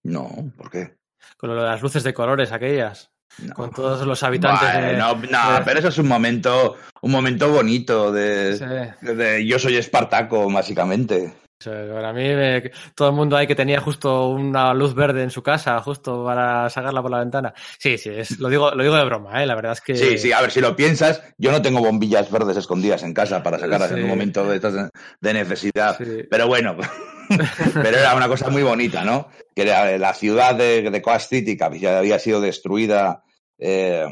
No, 0.04 0.30
¿por 0.56 0.70
qué? 0.70 0.96
Con 1.36 1.50
lo 1.50 1.56
de 1.56 1.68
las 1.68 1.82
luces 1.82 2.04
de 2.04 2.12
colores 2.14 2.52
aquellas, 2.52 3.10
No. 3.38 3.54
con 3.54 3.70
todos 3.72 4.06
los 4.06 4.22
habitantes 4.22 4.72
de... 4.74 4.80
Bueno, 4.92 5.14
no, 5.14 5.20
de- 5.58 5.64
pero 5.64 5.78
eso 5.78 5.88
es 5.88 5.98
un 5.98 6.06
momento, 6.08 6.76
un 7.02 7.10
momento 7.10 7.50
bonito 7.50 8.12
de, 8.12 8.56
Sí, 8.56 9.06
de 9.14 9.46
yo 9.46 9.58
soy 9.58 9.76
Espartaco, 9.76 10.50
básicamente. 10.52 11.32
Para 11.62 12.12
mí 12.12 12.22
me- 12.22 12.70
todo 12.94 13.08
el 13.08 13.14
mundo 13.14 13.36
ahí 13.36 13.46
que 13.46 13.54
tenía 13.54 13.80
justo 13.80 14.28
una 14.28 14.74
luz 14.74 14.94
verde 14.94 15.22
en 15.22 15.30
su 15.30 15.42
casa, 15.42 15.80
justo 15.80 16.24
para 16.24 16.68
sacarla 16.70 17.00
por 17.02 17.10
la 17.10 17.20
ventana. 17.20 17.54
Sí, 17.78 17.96
sí, 17.98 18.10
es, 18.10 18.38
lo 18.38 18.48
digo, 18.48 18.70
lo 18.72 18.82
digo 18.82 18.96
de 18.96 19.04
broma, 19.04 19.42
¿eh? 19.42 19.46
La 19.46 19.54
verdad 19.54 19.72
es 19.72 19.80
que... 19.80 19.96
Sí, 19.96 20.18
sí, 20.18 20.32
a 20.32 20.40
ver, 20.40 20.50
si 20.50 20.60
lo 20.60 20.76
piensas, 20.76 21.22
yo 21.38 21.52
no 21.52 21.62
tengo 21.62 21.80
bombillas 21.80 22.30
verdes 22.30 22.56
escondidas 22.56 23.02
en 23.02 23.14
casa 23.14 23.42
para 23.42 23.58
sacarlas 23.58 23.88
Sí. 23.90 23.94
en 23.96 24.02
un 24.04 24.08
momento 24.10 24.44
de, 24.46 24.58
de- 25.20 25.32
necesidad. 25.34 25.96
Sí. 25.98 26.24
Pero 26.30 26.46
bueno, 26.48 26.76
pero 27.74 27.96
era 27.98 28.14
una 28.14 28.28
cosa 28.28 28.48
muy 28.50 28.62
bonita, 28.62 29.04
¿no? 29.04 29.28
Que 29.54 29.62
era 29.62 29.96
la 29.98 30.14
ciudad 30.14 30.54
de, 30.54 30.90
de 30.90 31.02
Coast 31.02 31.30
City, 31.30 31.56
que 31.56 31.64
había 31.88 32.18
sido 32.18 32.40
destruida 32.40 33.22
eh, 33.58 34.04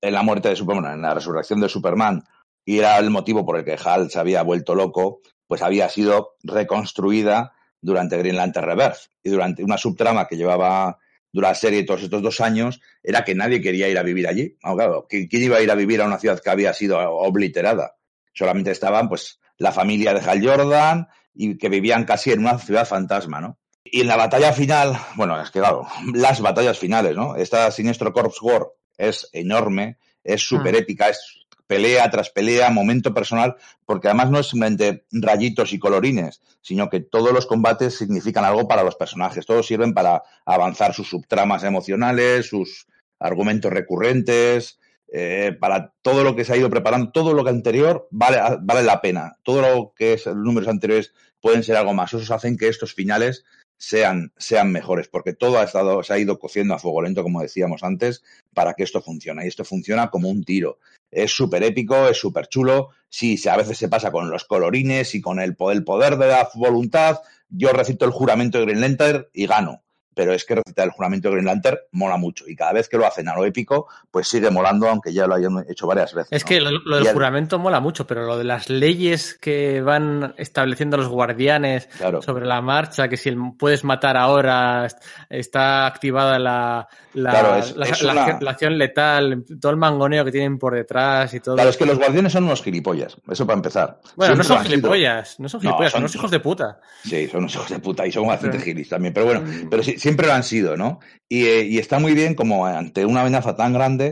en 0.00 0.12
la 0.14 0.22
muerte 0.22 0.48
de 0.48 0.56
Superman, 0.56 0.94
en 0.94 1.02
la 1.02 1.14
resurrección 1.14 1.60
de 1.60 1.68
Superman, 1.68 2.22
y 2.64 2.78
era 2.78 2.98
el 2.98 3.10
motivo 3.10 3.46
por 3.46 3.56
el 3.58 3.64
que 3.64 3.78
Hal 3.82 4.10
se 4.10 4.18
había 4.18 4.42
vuelto 4.42 4.74
loco, 4.74 5.20
pues 5.48 5.62
había 5.62 5.88
sido 5.88 6.36
reconstruida 6.44 7.54
durante 7.80 8.16
Green 8.18 8.36
Lantern 8.36 8.66
Rebirth. 8.66 9.10
Y 9.24 9.30
durante 9.30 9.64
una 9.64 9.78
subtrama 9.78 10.28
que 10.28 10.36
llevaba 10.36 10.98
durante 11.32 11.52
la 11.52 11.54
serie 11.54 11.84
todos 11.84 12.02
estos 12.02 12.22
dos 12.22 12.40
años, 12.40 12.80
era 13.02 13.24
que 13.24 13.34
nadie 13.34 13.60
quería 13.60 13.88
ir 13.88 13.98
a 13.98 14.02
vivir 14.02 14.28
allí. 14.28 14.56
Ah, 14.62 14.74
claro, 14.74 15.06
¿quién 15.08 15.28
iba 15.30 15.56
a 15.56 15.60
ir 15.60 15.70
a 15.70 15.74
vivir 15.74 16.00
a 16.00 16.06
una 16.06 16.18
ciudad 16.18 16.40
que 16.40 16.50
había 16.50 16.72
sido 16.72 16.98
obliterada? 16.98 17.96
Solamente 18.32 18.70
estaban, 18.70 19.08
pues, 19.08 19.40
la 19.56 19.72
familia 19.72 20.14
de 20.14 20.20
Hal 20.20 20.44
Jordan 20.44 21.08
y 21.34 21.56
que 21.58 21.68
vivían 21.68 22.04
casi 22.04 22.32
en 22.32 22.40
una 22.40 22.58
ciudad 22.58 22.86
fantasma, 22.86 23.40
¿no? 23.40 23.58
Y 23.84 24.02
en 24.02 24.08
la 24.08 24.16
batalla 24.16 24.52
final, 24.52 24.98
bueno, 25.16 25.40
es 25.40 25.50
que 25.50 25.60
claro, 25.60 25.86
las 26.14 26.40
batallas 26.40 26.78
finales, 26.78 27.16
¿no? 27.16 27.36
Esta 27.36 27.70
Sinestro 27.70 28.12
Corps 28.12 28.40
War 28.42 28.66
es 28.96 29.28
enorme, 29.32 29.98
es 30.24 30.42
súper 30.42 30.74
épica, 30.74 31.08
es 31.08 31.37
pelea 31.68 32.10
tras 32.10 32.30
pelea, 32.30 32.70
momento 32.70 33.14
personal, 33.14 33.56
porque 33.86 34.08
además 34.08 34.30
no 34.30 34.40
es 34.40 34.48
simplemente 34.48 35.04
rayitos 35.12 35.72
y 35.72 35.78
colorines, 35.78 36.40
sino 36.60 36.88
que 36.88 36.98
todos 36.98 37.32
los 37.32 37.46
combates 37.46 37.96
significan 37.96 38.44
algo 38.44 38.66
para 38.66 38.82
los 38.82 38.96
personajes, 38.96 39.46
todos 39.46 39.66
sirven 39.66 39.94
para 39.94 40.24
avanzar 40.44 40.94
sus 40.94 41.08
subtramas 41.08 41.62
emocionales, 41.62 42.46
sus 42.46 42.88
argumentos 43.20 43.72
recurrentes, 43.72 44.80
eh, 45.12 45.56
para 45.60 45.92
todo 46.02 46.24
lo 46.24 46.34
que 46.34 46.44
se 46.44 46.54
ha 46.54 46.56
ido 46.56 46.70
preparando, 46.70 47.12
todo 47.12 47.32
lo 47.34 47.44
que 47.44 47.50
anterior 47.50 48.08
vale, 48.10 48.38
vale 48.62 48.82
la 48.82 49.00
pena, 49.00 49.36
todo 49.44 49.62
lo 49.62 49.92
que 49.94 50.14
es 50.14 50.26
los 50.26 50.36
números 50.36 50.68
anteriores 50.68 51.12
pueden 51.40 51.62
ser 51.62 51.76
algo 51.76 51.94
más, 51.94 52.12
esos 52.12 52.30
hacen 52.30 52.56
que 52.56 52.68
estos 52.68 52.94
finales 52.94 53.44
sean, 53.78 54.32
sean 54.36 54.72
mejores, 54.72 55.08
porque 55.08 55.32
todo 55.32 55.58
ha 55.58 55.64
estado, 55.64 56.02
se 56.02 56.12
ha 56.12 56.18
ido 56.18 56.38
cociendo 56.38 56.74
a 56.74 56.78
fuego 56.78 57.02
lento, 57.02 57.22
como 57.22 57.40
decíamos 57.40 57.82
antes, 57.84 58.22
para 58.52 58.74
que 58.74 58.82
esto 58.82 59.00
funcione. 59.00 59.44
Y 59.44 59.48
esto 59.48 59.64
funciona 59.64 60.10
como 60.10 60.28
un 60.28 60.44
tiro. 60.44 60.78
Es 61.10 61.32
súper 61.32 61.62
épico, 61.62 62.08
es 62.08 62.18
súper 62.18 62.48
chulo. 62.48 62.90
Sí, 63.08 63.38
a 63.48 63.56
veces 63.56 63.78
se 63.78 63.88
pasa 63.88 64.10
con 64.10 64.30
los 64.30 64.44
colorines 64.44 65.14
y 65.14 65.20
con 65.20 65.40
el, 65.40 65.56
el 65.70 65.84
poder 65.84 66.16
de 66.16 66.28
la 66.28 66.48
voluntad. 66.54 67.20
Yo 67.48 67.72
recito 67.72 68.04
el 68.04 68.10
juramento 68.10 68.58
de 68.58 68.64
Green 68.66 68.80
Lantern 68.80 69.26
y 69.32 69.46
gano. 69.46 69.82
Pero 70.18 70.32
es 70.32 70.44
que 70.44 70.56
recitar 70.56 70.84
el 70.86 70.90
juramento 70.90 71.28
de 71.28 71.34
Green 71.34 71.46
Lantern 71.46 71.78
mola 71.92 72.16
mucho 72.16 72.42
y 72.48 72.56
cada 72.56 72.72
vez 72.72 72.88
que 72.88 72.98
lo 72.98 73.06
hacen 73.06 73.28
a 73.28 73.36
lo 73.36 73.44
épico, 73.44 73.86
pues 74.10 74.26
sigue 74.26 74.50
molando, 74.50 74.88
aunque 74.88 75.12
ya 75.12 75.28
lo 75.28 75.36
hayan 75.36 75.64
hecho 75.68 75.86
varias 75.86 76.12
veces. 76.12 76.32
Es 76.32 76.42
¿no? 76.42 76.48
que 76.48 76.60
lo, 76.60 76.70
lo 76.72 76.96
del 76.96 77.06
el- 77.06 77.12
juramento 77.12 77.60
mola 77.60 77.78
mucho, 77.78 78.04
pero 78.04 78.26
lo 78.26 78.36
de 78.36 78.42
las 78.42 78.68
leyes 78.68 79.38
que 79.40 79.80
van 79.80 80.34
estableciendo 80.36 80.96
los 80.96 81.06
guardianes 81.06 81.86
Claro. 81.98 82.20
sobre 82.20 82.46
la 82.46 82.60
marcha, 82.60 83.06
que 83.08 83.16
si 83.16 83.30
puedes 83.56 83.84
matar 83.84 84.16
ahora, 84.16 84.86
est- 84.86 84.98
está 85.30 85.86
activada 85.86 86.36
la, 86.40 86.88
la, 87.14 87.30
Claro, 87.30 87.54
es- 87.56 87.76
la- 87.76 87.86
es 87.86 88.02
la- 88.02 88.12
una- 88.12 88.38
la 88.40 88.50
acción 88.50 88.76
letal, 88.76 89.44
todo 89.60 89.70
el 89.70 89.78
mangoneo 89.78 90.24
que 90.24 90.32
tienen 90.32 90.58
por 90.58 90.74
detrás 90.74 91.32
y 91.32 91.38
todo. 91.38 91.54
Claro, 91.54 91.70
es 91.70 91.76
que 91.76 91.86
los 91.86 91.96
guardianes 91.98 92.32
son 92.32 92.42
unos 92.42 92.60
gilipollas, 92.60 93.16
eso 93.30 93.46
para 93.46 93.56
empezar. 93.56 94.00
bueno, 94.16 94.34
no 94.34 94.42
son 94.42 94.56
han 94.58 94.64
sido. 94.64 94.76
gilipollas, 94.76 95.38
no 95.38 95.48
son 95.48 95.58
No, 95.58 95.62
gilipollas, 95.62 95.92
son 95.92 95.98
son- 95.98 96.02
unos 96.02 96.14
hijos 96.16 96.30
de 96.32 96.40
puta. 96.40 96.80
Sí, 97.04 97.28
son 97.28 97.40
unos 97.40 97.54
hijos 97.54 97.68
de 97.70 97.78
puta 97.78 98.04
y 98.04 98.10
son 98.10 98.26
bastante 98.26 98.56
Pero- 98.58 98.64
gilis 98.64 98.88
también, 98.88 99.14
pero 99.14 99.26
bueno, 99.26 99.42
pero 99.70 99.82
sí, 99.84 99.96
siempre 100.08 100.26
lo 100.26 100.32
han 100.32 100.42
sido, 100.42 100.74
¿no? 100.78 101.00
Y, 101.28 101.44
eh, 101.44 101.64
y 101.64 101.78
está 101.78 101.98
muy 101.98 102.14
bien 102.14 102.34
como 102.34 102.64
ante 102.64 103.04
una 103.04 103.20
amenaza 103.20 103.54
tan 103.54 103.74
grande 103.74 104.10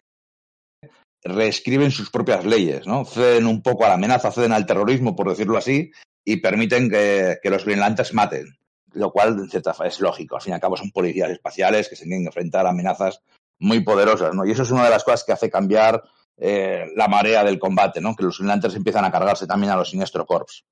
reescriben 1.24 1.90
sus 1.90 2.10
propias 2.10 2.44
leyes, 2.44 2.86
¿no? 2.86 3.06
Ceden 3.06 3.46
un 3.46 3.62
poco 3.62 3.86
a 3.86 3.88
la 3.88 3.94
amenaza, 3.94 4.30
ceden 4.30 4.52
al 4.52 4.66
terrorismo, 4.66 5.16
por 5.16 5.30
decirlo 5.30 5.56
así, 5.56 5.90
y 6.22 6.36
permiten 6.36 6.90
que, 6.90 7.38
que 7.42 7.48
los 7.48 7.64
Green 7.64 7.80
Lanterns 7.80 8.12
maten, 8.12 8.58
lo 8.92 9.10
cual 9.10 9.38
en 9.38 9.48
cierta 9.48 9.74
es 9.86 10.00
lógico. 10.00 10.36
Al 10.36 10.42
fin 10.42 10.50
y 10.50 10.54
al 10.54 10.60
cabo 10.60 10.76
son 10.76 10.90
policías 10.90 11.30
espaciales 11.30 11.88
que 11.88 11.96
se 11.96 12.04
tienen 12.04 12.24
que 12.24 12.28
enfrentar 12.28 12.66
a 12.66 12.70
amenazas 12.70 13.22
muy 13.58 13.80
poderosas, 13.80 14.34
¿no? 14.34 14.44
Y 14.44 14.50
eso 14.50 14.64
es 14.64 14.70
una 14.70 14.84
de 14.84 14.90
las 14.90 15.02
cosas 15.02 15.24
que 15.24 15.32
hace 15.32 15.48
cambiar 15.48 16.02
eh, 16.36 16.92
la 16.94 17.08
marea 17.08 17.42
del 17.42 17.58
combate, 17.58 18.02
¿no? 18.02 18.14
Que 18.14 18.24
los 18.24 18.36
Green 18.36 18.48
Lanterns 18.48 18.76
empiezan 18.76 19.06
a 19.06 19.10
cargarse 19.10 19.46
también 19.46 19.72
a 19.72 19.76
los 19.76 19.88
Sinestro 19.88 20.26
Corps. 20.26 20.62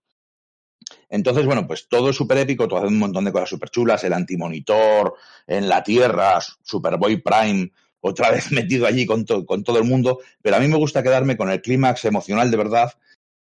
Entonces, 1.09 1.47
bueno, 1.47 1.67
pues 1.67 1.89
todo 1.89 2.11
es 2.11 2.17
súper 2.17 2.39
épico, 2.39 2.69
todo 2.69 2.79
hace 2.81 2.89
un 2.89 2.99
montón 2.99 3.25
de 3.25 3.33
cosas 3.33 3.49
súper 3.49 3.71
chulas, 3.71 4.05
el 4.05 4.13
antimonitor 4.13 5.15
en 5.47 5.69
la 5.69 5.83
Tierra, 5.83 6.39
Superboy 6.63 7.23
Prime, 7.23 7.71
otra 8.01 8.31
vez 8.33 8.51
metido 8.53 8.87
allí 8.87 9.07
con, 9.07 9.25
to- 9.25 9.45
con 9.47 9.65
todo 9.65 9.79
el 9.79 9.85
mundo, 9.85 10.21
pero 10.43 10.57
a 10.57 10.61
mí 10.61 10.69
me 10.69 10.77
gusta 10.77 11.03
quedarme 11.03 11.37
con 11.37 11.51
el 11.51 11.63
clímax 11.63 12.05
emocional 12.05 12.51
de 12.51 12.57
verdad 12.57 12.93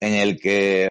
en 0.01 0.15
el 0.15 0.41
que 0.41 0.89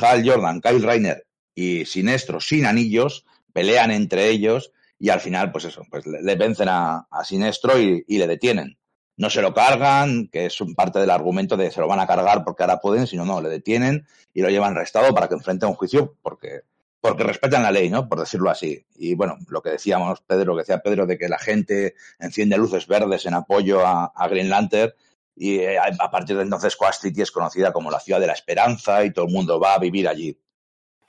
Hal 0.00 0.22
Jordan, 0.24 0.60
Kyle 0.60 0.82
Reiner 0.82 1.26
y 1.54 1.84
Sinestro 1.84 2.40
sin 2.40 2.66
anillos 2.66 3.24
pelean 3.52 3.90
entre 3.90 4.28
ellos 4.30 4.72
y 4.98 5.10
al 5.10 5.20
final, 5.20 5.52
pues 5.52 5.64
eso, 5.64 5.82
pues 5.90 6.06
le, 6.06 6.22
le 6.22 6.34
vencen 6.36 6.68
a, 6.68 7.06
a 7.10 7.24
Sinestro 7.24 7.78
y, 7.80 8.04
y 8.06 8.18
le 8.18 8.26
detienen. 8.26 8.77
No 9.18 9.28
se 9.28 9.42
lo 9.42 9.52
cargan, 9.52 10.28
que 10.28 10.46
es 10.46 10.60
un 10.60 10.74
parte 10.74 10.98
del 11.00 11.10
argumento 11.10 11.56
de 11.56 11.70
se 11.70 11.80
lo 11.80 11.88
van 11.88 12.00
a 12.00 12.06
cargar 12.06 12.44
porque 12.44 12.62
ahora 12.62 12.80
pueden, 12.80 13.06
sino 13.06 13.24
no, 13.24 13.40
le 13.40 13.50
detienen 13.50 14.06
y 14.32 14.40
lo 14.40 14.48
llevan 14.48 14.76
arrestado 14.76 15.12
para 15.12 15.28
que 15.28 15.34
enfrente 15.34 15.66
a 15.66 15.68
un 15.68 15.74
juicio 15.74 16.16
porque, 16.22 16.62
porque 17.00 17.24
respetan 17.24 17.62
la 17.62 17.72
ley, 17.72 17.90
¿no? 17.90 18.08
Por 18.08 18.20
decirlo 18.20 18.48
así. 18.48 18.86
Y 18.96 19.14
bueno, 19.14 19.36
lo 19.48 19.60
que 19.60 19.70
decíamos, 19.70 20.20
Pedro, 20.20 20.46
lo 20.46 20.54
que 20.54 20.62
decía 20.62 20.80
Pedro, 20.80 21.04
de 21.04 21.18
que 21.18 21.28
la 21.28 21.38
gente 21.38 21.94
enciende 22.18 22.56
luces 22.56 22.86
verdes 22.86 23.26
en 23.26 23.34
apoyo 23.34 23.86
a, 23.86 24.12
a 24.14 24.28
Green 24.28 24.48
Lantern 24.48 24.92
y 25.38 25.58
eh, 25.58 25.78
a 25.78 26.10
partir 26.10 26.36
de 26.36 26.42
entonces 26.42 26.76
Coast 26.76 27.02
City 27.02 27.22
es 27.22 27.30
conocida 27.30 27.72
como 27.72 27.90
la 27.90 28.00
ciudad 28.00 28.20
de 28.20 28.26
la 28.26 28.32
esperanza 28.32 29.04
y 29.04 29.12
todo 29.12 29.26
el 29.26 29.32
mundo 29.32 29.60
va 29.60 29.74
a 29.74 29.78
vivir 29.78 30.08
allí. 30.08 30.38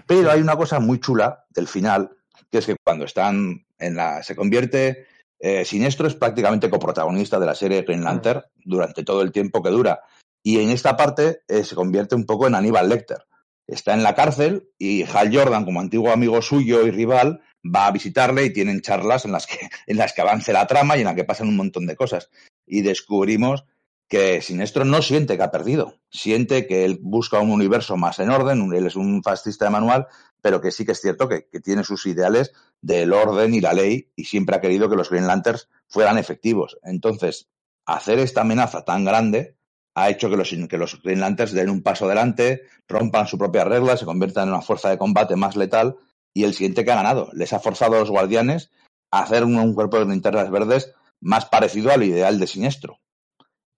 Pero 0.05 0.31
hay 0.31 0.41
una 0.41 0.55
cosa 0.55 0.79
muy 0.79 0.99
chula 0.99 1.45
del 1.49 1.67
final, 1.67 2.11
que 2.51 2.59
es 2.59 2.65
que 2.65 2.75
cuando 2.83 3.05
están 3.05 3.65
en 3.77 3.95
la... 3.95 4.23
se 4.23 4.35
convierte... 4.35 5.05
eh, 5.39 5.63
Sinestro 5.63 6.07
es 6.07 6.15
prácticamente 6.15 6.69
coprotagonista 6.69 7.39
de 7.39 7.45
la 7.45 7.55
serie 7.55 7.83
Green 7.83 8.03
Lantern 8.03 8.43
durante 8.63 9.03
todo 9.03 9.21
el 9.21 9.31
tiempo 9.31 9.63
que 9.63 9.69
dura. 9.69 10.01
Y 10.43 10.59
en 10.59 10.69
esta 10.69 10.97
parte 10.97 11.41
eh, 11.47 11.63
se 11.63 11.75
convierte 11.75 12.15
un 12.15 12.25
poco 12.25 12.47
en 12.47 12.55
Aníbal 12.55 12.89
Lecter. 12.89 13.25
Está 13.65 13.93
en 13.93 14.03
la 14.03 14.15
cárcel 14.15 14.69
y 14.77 15.03
Hal 15.03 15.33
Jordan, 15.33 15.63
como 15.63 15.79
antiguo 15.79 16.11
amigo 16.11 16.41
suyo 16.41 16.85
y 16.85 16.91
rival, 16.91 17.41
va 17.63 17.87
a 17.87 17.91
visitarle 17.91 18.45
y 18.45 18.53
tienen 18.53 18.81
charlas 18.81 19.25
en 19.25 19.31
las 19.31 19.47
que, 19.47 19.57
en 19.87 19.97
las 19.97 20.13
que 20.13 20.21
avance 20.21 20.51
la 20.53 20.67
trama 20.67 20.97
y 20.97 21.01
en 21.01 21.05
las 21.05 21.15
que 21.15 21.23
pasan 21.23 21.47
un 21.47 21.55
montón 21.55 21.85
de 21.87 21.95
cosas. 21.95 22.29
Y 22.65 22.81
descubrimos 22.81 23.65
que 24.07 24.41
Sinestro 24.41 24.85
no 24.85 25.03
siente 25.03 25.37
que 25.37 25.43
ha 25.43 25.51
perdido, 25.51 25.99
siente 26.09 26.65
que 26.65 26.83
él 26.83 26.97
busca 26.99 27.39
un 27.39 27.51
universo 27.51 27.95
más 27.95 28.17
en 28.17 28.31
orden, 28.31 28.73
él 28.73 28.87
es 28.87 28.95
un 28.95 29.21
fascista 29.21 29.65
de 29.65 29.71
manual, 29.71 30.07
pero 30.41 30.61
que 30.61 30.71
sí 30.71 30.83
que 30.83 30.93
es 30.93 31.01
cierto 31.01 31.29
que, 31.29 31.47
que 31.47 31.59
tiene 31.59 31.83
sus 31.83 32.07
ideales 32.07 32.51
del 32.81 33.13
orden 33.13 33.53
y 33.53 33.61
la 33.61 33.73
ley 33.73 34.11
y 34.15 34.23
siempre 34.25 34.55
ha 34.55 34.61
querido 34.61 34.89
que 34.89 34.95
los 34.95 35.09
Green 35.09 35.27
Lanterns 35.27 35.67
fueran 35.87 36.17
efectivos. 36.17 36.77
Entonces, 36.83 37.49
hacer 37.85 38.19
esta 38.19 38.41
amenaza 38.41 38.85
tan 38.85 39.03
grande 39.05 39.55
ha 39.95 40.09
hecho 40.09 40.29
que 40.29 40.37
los, 40.37 40.49
que 40.69 40.77
los 40.77 41.01
Green 41.01 41.19
Lanterns 41.19 41.53
den 41.53 41.69
un 41.69 41.81
paso 41.83 42.05
adelante, 42.05 42.61
rompan 42.87 43.27
su 43.27 43.37
propia 43.37 43.65
regla, 43.65 43.97
se 43.97 44.05
conviertan 44.05 44.43
en 44.47 44.53
una 44.53 44.61
fuerza 44.61 44.89
de 44.89 44.97
combate 44.97 45.35
más 45.35 45.55
letal 45.55 45.97
y 46.33 46.43
el 46.43 46.53
siguiente 46.53 46.85
que 46.85 46.91
ha 46.91 46.95
ganado. 46.95 47.29
Les 47.33 47.51
ha 47.53 47.59
forzado 47.59 47.95
a 47.95 47.99
los 47.99 48.09
guardianes 48.09 48.71
a 49.11 49.23
hacer 49.23 49.43
un, 49.43 49.57
un 49.57 49.73
cuerpo 49.73 49.99
de 49.99 50.05
linternas 50.05 50.49
verdes 50.51 50.93
más 51.19 51.45
parecido 51.47 51.91
al 51.91 52.03
ideal 52.03 52.39
de 52.39 52.47
Sinestro. 52.47 52.99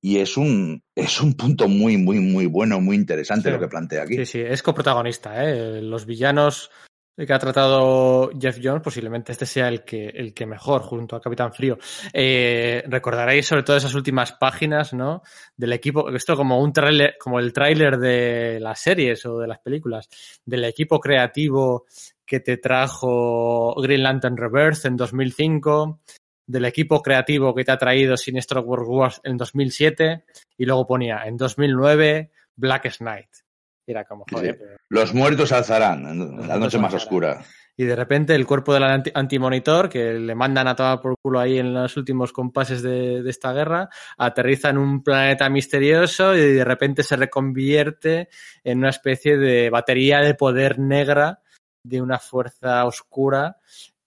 Y 0.03 0.17
es 0.17 0.35
un, 0.35 0.83
es 0.95 1.21
un 1.21 1.33
punto 1.35 1.67
muy, 1.67 1.97
muy, 1.97 2.19
muy 2.19 2.45
bueno, 2.45 2.81
muy 2.81 2.95
interesante 2.95 3.49
Sí. 3.49 3.53
lo 3.53 3.59
que 3.59 3.67
plantea 3.67 4.03
aquí. 4.03 4.17
Sí, 4.17 4.25
sí, 4.25 4.39
es 4.41 4.61
coprotagonista, 4.61 5.43
¿eh? 5.43 5.81
Los 5.81 6.05
villanos 6.05 6.71
que 7.15 7.33
ha 7.33 7.39
tratado 7.39 8.31
Jeff 8.39 8.59
Jones, 8.61 8.81
posiblemente 8.81 9.31
este 9.31 9.45
sea 9.45 9.67
el 9.67 9.83
que, 9.83 10.07
el 10.07 10.33
que 10.33 10.45
mejor, 10.45 10.81
junto 10.81 11.15
a 11.15 11.21
Capitán 11.21 11.53
Frío. 11.53 11.77
Eh, 12.13 12.83
recordaréis 12.87 13.47
sobre 13.47 13.63
todo 13.63 13.77
esas 13.77 13.93
últimas 13.93 14.31
páginas, 14.33 14.93
¿no? 14.93 15.21
Del 15.55 15.73
equipo, 15.73 16.09
esto 16.09 16.35
como 16.35 16.59
un 16.59 16.73
tráiler, 16.73 17.15
como 17.19 17.39
el 17.39 17.53
tráiler 17.53 17.97
de 17.97 18.59
las 18.59 18.79
series 18.79 19.25
o 19.25 19.39
de 19.39 19.47
las 19.47 19.59
películas, 19.59 20.09
del 20.45 20.63
equipo 20.65 20.99
creativo 20.99 21.85
que 22.25 22.39
te 22.39 22.57
trajo 22.57 23.75
Green 23.81 24.03
Lantern 24.03 24.37
Reverse 24.37 24.87
en 24.87 24.95
2005, 24.95 25.99
del 26.47 26.65
equipo 26.65 27.01
creativo 27.01 27.53
que 27.53 27.65
te 27.65 27.71
ha 27.71 27.77
traído 27.77 28.15
Sinestro 28.15 28.61
World 28.61 28.87
Wars 28.87 29.21
en 29.23 29.37
2007, 29.37 30.23
y 30.57 30.65
luego 30.65 30.87
ponía 30.87 31.23
en 31.25 31.35
2009 31.35 32.31
Black 32.55 32.97
Knight. 32.97 33.40
Era 33.87 34.05
como, 34.05 34.25
joder, 34.31 34.53
Sí. 34.53 34.59
pero- 34.61 34.77
Los 34.89 35.13
muertos 35.13 35.51
alzarán 35.51 36.05
en 36.07 36.47
la 36.47 36.57
noche 36.57 36.77
más 36.77 36.93
alzarán. 36.93 36.95
oscura. 36.95 37.41
y 37.77 37.85
de 37.85 37.95
repente 37.95 38.35
el 38.35 38.45
cuerpo 38.45 38.73
del 38.75 38.83
anti- 38.83 39.11
antimonitor, 39.15 39.89
que 39.89 40.13
le 40.13 40.35
mandan 40.35 40.67
a 40.67 40.75
tomar 40.75 40.99
por 41.01 41.15
culo 41.19 41.39
ahí 41.39 41.57
en 41.57 41.73
los 41.73 41.97
últimos 41.97 42.31
compases 42.31 42.83
de, 42.83 43.23
de 43.23 43.29
esta 43.29 43.53
guerra, 43.53 43.89
aterriza 44.19 44.69
en 44.69 44.77
un 44.77 45.01
planeta 45.01 45.49
misterioso 45.49 46.35
y 46.35 46.53
de 46.53 46.63
repente 46.65 47.01
se 47.01 47.15
reconvierte 47.15 48.29
en 48.63 48.79
una 48.79 48.89
especie 48.89 49.37
de 49.37 49.69
batería 49.71 50.19
de 50.19 50.35
poder 50.35 50.77
negra 50.77 51.39
de 51.83 52.01
una 52.01 52.19
fuerza 52.19 52.85
oscura. 52.85 53.57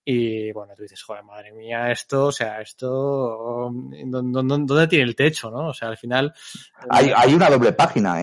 Y 0.05 0.53
bueno, 0.53 0.75
tú 0.77 0.83
dices, 0.83 1.03
joder, 1.03 1.25
madre 1.25 1.51
mía, 1.53 1.91
esto, 1.91 2.27
o 2.27 2.33
sea, 2.33 2.61
esto, 2.61 3.73
¿dónde, 3.73 4.05
dónde- 4.07 4.65
dónde 4.67 4.87
tiene 4.87 5.05
el 5.07 5.17
techo, 5.17 5.51
no? 5.51 5.69
O 5.71 5.75
sea, 5.75 5.89
al 5.89 5.97
final. 5.97 6.33
Hay, 6.91 7.11
hay 7.17 7.35
una 7.35 7.49
doble 7.49 7.73
página 7.73 8.21
¿eh? 8.21 8.23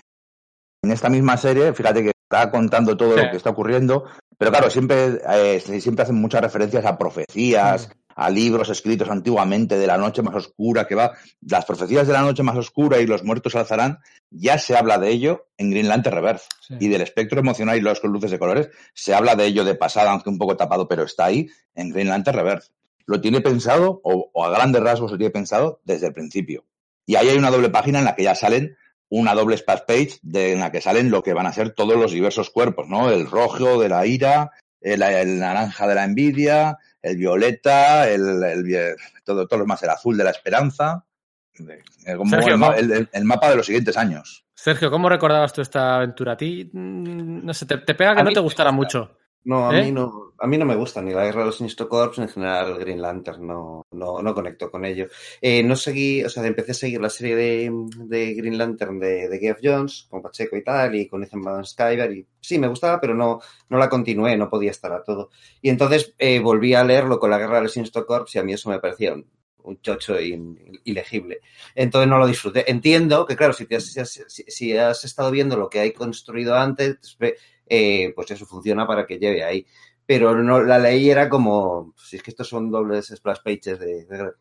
En 0.82 0.90
esta 0.90 1.08
misma 1.08 1.36
serie, 1.36 1.72
fíjate 1.72 2.02
que 2.02 2.10
está 2.10 2.50
contando 2.50 2.96
todo 2.96 3.16
Sí. 3.16 3.22
lo 3.24 3.30
que 3.30 3.36
está 3.36 3.50
ocurriendo, 3.50 4.04
pero 4.36 4.50
claro, 4.50 4.68
siempre, 4.70 5.20
eh, 5.28 5.60
siempre 5.80 6.02
hacen 6.02 6.16
muchas 6.16 6.40
referencias 6.40 6.84
a 6.84 6.98
profecías, 6.98 7.88
a 8.14 8.28
libros 8.28 8.68
escritos 8.68 9.08
antiguamente 9.08 9.78
de 9.78 9.86
la 9.86 9.96
noche 9.96 10.20
más 10.22 10.34
oscura 10.34 10.86
que 10.86 10.94
va. 10.94 11.12
Las 11.40 11.64
profecías 11.64 12.06
de 12.06 12.12
la 12.12 12.20
noche 12.20 12.42
más 12.42 12.56
oscura 12.56 12.98
y 13.00 13.06
los 13.06 13.22
muertos 13.22 13.54
alzarán, 13.54 14.00
ya 14.30 14.58
se 14.58 14.76
habla 14.76 14.98
de 14.98 15.08
ello 15.10 15.46
en 15.56 15.70
Green 15.70 15.88
Lantern 15.88 16.16
Reverse. 16.16 16.46
Sí. 16.60 16.74
Y 16.80 16.88
del 16.88 17.00
espectro 17.02 17.38
emocional 17.40 17.78
y 17.78 17.80
los 17.80 18.00
con 18.00 18.12
luces 18.12 18.30
de 18.30 18.38
colores, 18.38 18.68
se 18.92 19.14
habla 19.14 19.34
de 19.36 19.46
ello 19.46 19.64
de 19.64 19.76
pasada, 19.76 20.10
aunque 20.10 20.28
un 20.30 20.36
poco 20.38 20.56
tapado, 20.56 20.88
pero 20.88 21.04
está 21.04 21.26
ahí 21.26 21.48
en 21.74 21.90
Green 21.90 22.08
Lantern 22.08 22.36
Reverse. 22.36 22.72
Lo 23.06 23.20
tiene 23.20 23.40
pensado, 23.40 24.00
o, 24.04 24.30
o 24.32 24.44
a 24.44 24.50
grandes 24.50 24.82
rasgos 24.82 25.12
lo 25.12 25.16
tiene 25.18 25.30
pensado 25.30 25.80
desde 25.84 26.08
el 26.08 26.12
principio. 26.12 26.64
Y 27.06 27.14
ahí 27.16 27.28
hay 27.30 27.38
una 27.38 27.50
doble 27.50 27.70
página 27.70 27.98
en 28.00 28.04
la 28.04 28.14
que 28.14 28.24
ya 28.24 28.34
salen 28.34 28.76
una 29.14 29.34
doble 29.34 29.58
splash 29.58 29.80
page 29.86 30.18
de, 30.22 30.52
en 30.54 30.60
la 30.60 30.72
que 30.72 30.80
salen 30.80 31.10
lo 31.10 31.22
que 31.22 31.34
van 31.34 31.46
a 31.46 31.52
ser 31.52 31.70
todos 31.74 31.96
los 31.98 32.12
diversos 32.12 32.48
cuerpos, 32.50 32.88
¿no? 32.88 33.10
El 33.10 33.28
rojo 33.30 33.78
de 33.80 33.88
la 33.90 34.06
ira, 34.06 34.52
el, 34.80 35.02
el 35.02 35.38
naranja 35.38 35.86
de 35.86 35.94
la 35.94 36.04
envidia, 36.04 36.78
el 37.02 37.18
violeta, 37.18 38.08
el, 38.08 38.42
el 38.42 38.96
todo, 39.22 39.46
todos 39.46 39.58
los 39.60 39.68
más, 39.68 39.82
el 39.82 39.90
azul 39.90 40.16
de 40.16 40.24
la 40.24 40.30
esperanza, 40.30 41.04
eh, 42.06 42.16
como 42.16 42.30
Sergio, 42.30 42.74
el, 42.74 43.08
el- 43.12 43.24
mapa 43.24 43.50
de 43.50 43.56
los 43.56 43.66
siguientes 43.66 43.96
años. 43.98 44.46
Sergio, 44.54 44.90
¿cómo 44.90 45.08
recordabas 45.10 45.52
tú 45.52 45.60
esta 45.60 45.96
aventura? 45.96 46.32
A 46.32 46.36
ti, 46.36 46.70
mm, 46.72 47.44
no 47.44 47.52
sé, 47.52 47.66
te, 47.66 47.78
te 47.78 47.94
pega 47.94 48.14
que 48.14 48.20
A 48.20 48.24
no 48.24 48.32
te 48.32 48.40
gustara 48.40 48.70
gusta. 48.70 48.98
mucho. 48.98 49.18
No, 49.44 49.68
a 49.68 49.78
¿Eh? 49.78 49.84
mí 49.84 49.92
no, 49.92 50.32
a 50.38 50.46
mí 50.46 50.56
no 50.56 50.64
me 50.64 50.76
gusta 50.76 51.02
ni 51.02 51.12
la 51.12 51.24
guerra 51.24 51.40
de 51.40 51.46
los 51.46 51.56
Sinistro 51.56 51.88
Corps, 51.88 52.16
ni 52.18 52.24
en 52.24 52.30
general 52.30 52.78
Green 52.78 53.02
Lantern, 53.02 53.46
no, 53.46 53.86
no, 53.90 54.22
no 54.22 54.34
conecto 54.34 54.70
con 54.70 54.84
ello. 54.84 55.08
Eh, 55.40 55.62
no 55.62 55.74
seguí, 55.74 56.24
o 56.24 56.28
sea, 56.28 56.44
empecé 56.46 56.72
a 56.72 56.74
seguir 56.74 57.00
la 57.00 57.10
serie 57.10 57.34
de, 57.34 57.72
de 58.06 58.34
Green 58.34 58.56
Lantern 58.56 59.00
de, 59.00 59.28
de 59.28 59.38
Geoff 59.38 59.58
Jones, 59.62 60.06
con 60.08 60.22
Pacheco 60.22 60.56
y 60.56 60.62
tal, 60.62 60.94
y 60.94 61.08
con 61.08 61.24
Ethan 61.24 61.42
Van 61.42 61.64
Skyver, 61.64 62.12
y 62.12 62.26
sí, 62.40 62.58
me 62.58 62.68
gustaba, 62.68 63.00
pero 63.00 63.14
no, 63.14 63.40
no 63.68 63.78
la 63.78 63.88
continué, 63.88 64.36
no 64.36 64.48
podía 64.48 64.70
estar 64.70 64.92
a 64.92 65.02
todo. 65.02 65.30
Y 65.60 65.70
entonces 65.70 66.14
eh, 66.18 66.38
volví 66.38 66.74
a 66.74 66.84
leerlo 66.84 67.18
con 67.18 67.30
la 67.30 67.38
guerra 67.38 67.56
de 67.56 67.62
los 67.62 67.72
Sinistro 67.72 68.06
Corps, 68.06 68.32
y 68.34 68.38
a 68.38 68.44
mí 68.44 68.52
eso 68.52 68.70
me 68.70 68.78
parecía 68.78 69.14
un, 69.14 69.26
un 69.64 69.80
chocho 69.80 70.16
ilegible. 70.20 71.40
Entonces 71.74 72.08
no 72.08 72.18
lo 72.18 72.26
disfruté. 72.26 72.70
Entiendo 72.70 73.26
que, 73.26 73.36
claro, 73.36 73.52
si, 73.52 73.66
te 73.66 73.76
has, 73.76 73.84
si, 73.86 74.00
has, 74.00 74.20
si 74.48 74.76
has 74.76 75.04
estado 75.04 75.30
viendo 75.30 75.56
lo 75.56 75.68
que 75.68 75.80
hay 75.80 75.92
construido 75.92 76.56
antes, 76.56 77.16
eh, 77.66 78.12
pues 78.14 78.30
eso 78.30 78.46
funciona 78.46 78.86
para 78.86 79.06
que 79.06 79.18
lleve 79.18 79.44
ahí. 79.44 79.66
pero 80.06 80.34
no 80.42 80.62
la 80.62 80.78
leí 80.78 81.10
era 81.10 81.28
como, 81.28 81.94
si 81.96 82.16
es 82.16 82.22
que 82.22 82.30
estos 82.30 82.48
son 82.48 82.70
dobles 82.70 83.06
splash 83.16 83.38
pages 83.44 83.78
de, 83.78 84.04
de- 84.06 84.32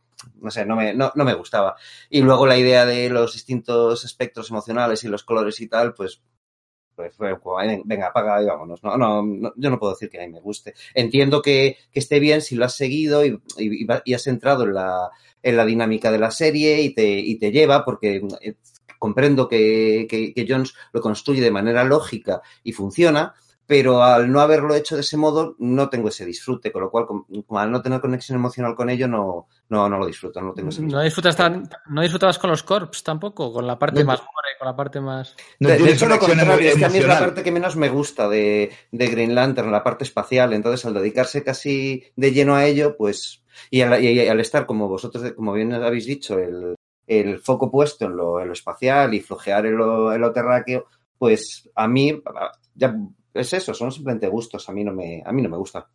no 0.41 0.51
sé, 0.51 0.65
no 0.65 0.75
me, 0.75 0.93
no, 0.93 1.11
no 1.15 1.25
me 1.25 1.33
gustaba. 1.33 1.75
Y 2.09 2.21
luego 2.21 2.45
la 2.45 2.57
idea 2.57 2.85
de 2.85 3.09
los 3.09 3.33
distintos 3.33 4.03
espectros 4.05 4.49
emocionales 4.51 5.03
y 5.03 5.07
los 5.07 5.23
colores 5.23 5.59
y 5.61 5.67
tal, 5.67 5.93
pues, 5.95 6.21
pues 6.95 7.15
fue 7.15 7.39
como, 7.39 7.57
"Ay, 7.59 7.81
venga, 7.85 8.07
apaga 8.07 8.41
y 8.43 8.45
vámonos. 8.45 8.83
No, 8.83 8.97
no, 8.97 9.23
no, 9.23 9.53
yo 9.55 9.69
no 9.69 9.79
puedo 9.79 9.93
decir 9.93 10.09
que 10.09 10.21
a 10.21 10.27
mí 10.27 10.33
me 10.33 10.41
guste. 10.41 10.73
Entiendo 10.93 11.41
que, 11.41 11.77
que 11.91 11.99
esté 11.99 12.19
bien 12.19 12.41
si 12.41 12.55
lo 12.55 12.65
has 12.65 12.75
seguido 12.75 13.25
y, 13.25 13.41
y- 13.57 13.87
y 14.05 14.13
has 14.13 14.27
entrado 14.27 14.65
en 14.65 14.73
la, 14.75 15.09
en 15.41 15.57
la 15.57 15.65
dinámica 15.65 16.11
de 16.11 16.19
la 16.19 16.31
serie 16.31 16.81
y 16.81 16.93
te, 16.93 17.03
y 17.19 17.37
te 17.39 17.51
lleva, 17.51 17.85
porque 17.85 18.21
eh, 18.41 18.55
comprendo 19.01 19.47
que, 19.47 20.05
que, 20.07 20.31
que 20.31 20.45
Jones 20.47 20.75
lo 20.93 21.01
construye 21.01 21.41
de 21.41 21.49
manera 21.49 21.83
lógica 21.83 22.43
y 22.63 22.71
funciona, 22.71 23.33
pero 23.65 24.03
al 24.03 24.31
no 24.31 24.41
haberlo 24.41 24.75
hecho 24.75 24.93
de 24.93 25.01
ese 25.01 25.17
modo 25.17 25.55
no 25.57 25.89
tengo 25.89 26.09
ese 26.09 26.23
disfrute, 26.23 26.71
con 26.71 26.83
lo 26.83 26.91
cual, 26.91 27.07
como, 27.07 27.25
como 27.47 27.59
al 27.59 27.71
no 27.71 27.81
tener 27.81 27.99
conexión 27.99 28.37
emocional 28.37 28.75
con 28.75 28.91
ello, 28.91 29.07
no, 29.07 29.47
no, 29.69 29.89
no 29.89 29.97
lo 29.97 30.05
disfruto, 30.05 30.39
no 30.39 30.53
tengo 30.53 30.69
ese 30.69 30.83
No 30.83 31.01
disfrutas 31.01 31.35
tan, 31.35 31.67
no 31.89 32.01
disfrutabas 32.03 32.37
con 32.37 32.51
los 32.51 32.61
corps 32.61 33.01
tampoco, 33.01 33.51
con 33.51 33.65
la 33.65 33.79
parte 33.79 34.01
No, 34.01 34.05
más 34.05 34.19
gore, 34.19 34.57
con 34.59 34.67
la 34.67 34.75
parte 34.75 35.01
más. 35.01 35.35
No 35.59 35.69
de, 35.69 35.91
hecho, 35.91 36.05
lo 36.05 36.19
contrario, 36.19 36.69
es 36.69 36.75
que 36.75 36.85
a 36.85 36.89
mí 36.89 36.99
es 36.99 37.07
la 37.07 37.17
parte 37.17 37.41
que 37.41 37.51
menos 37.51 37.75
me 37.75 37.89
gusta 37.89 38.29
de, 38.29 38.71
de 38.91 39.07
Green 39.07 39.33
Lantern, 39.33 39.71
la 39.71 39.83
parte 39.83 40.03
espacial. 40.03 40.53
Entonces, 40.53 40.85
al 40.85 40.93
dedicarse 40.93 41.43
casi 41.43 42.03
de 42.15 42.31
lleno 42.33 42.53
a 42.53 42.65
ello, 42.65 42.95
pues, 42.95 43.41
y 43.71 43.81
al, 43.81 44.03
y 44.03 44.27
al 44.27 44.39
estar, 44.39 44.67
como 44.67 44.87
vosotros, 44.87 45.31
como 45.31 45.53
bien 45.53 45.73
habéis 45.73 46.05
dicho, 46.05 46.37
el, 46.37 46.75
el 47.19 47.39
foco 47.39 47.69
puesto 47.69 48.05
en 48.05 48.15
lo, 48.15 48.39
en 48.39 48.47
lo 48.47 48.53
espacial 48.53 49.13
y 49.13 49.19
flojear 49.19 49.65
en 49.65 49.75
lo, 49.77 50.13
en 50.13 50.21
lo 50.21 50.31
terráqueo, 50.31 50.85
pues 51.17 51.69
a 51.75 51.87
mí, 51.87 52.21
ya 52.75 52.95
es 53.33 53.53
eso, 53.53 53.73
son 53.73 53.91
simplemente 53.91 54.27
gustos, 54.27 54.67
a 54.69 54.71
mí 54.71 54.83
no 54.83 54.93
me, 54.93 55.21
a 55.25 55.31
mí 55.31 55.41
no 55.41 55.49
me 55.49 55.57
gusta. 55.57 55.87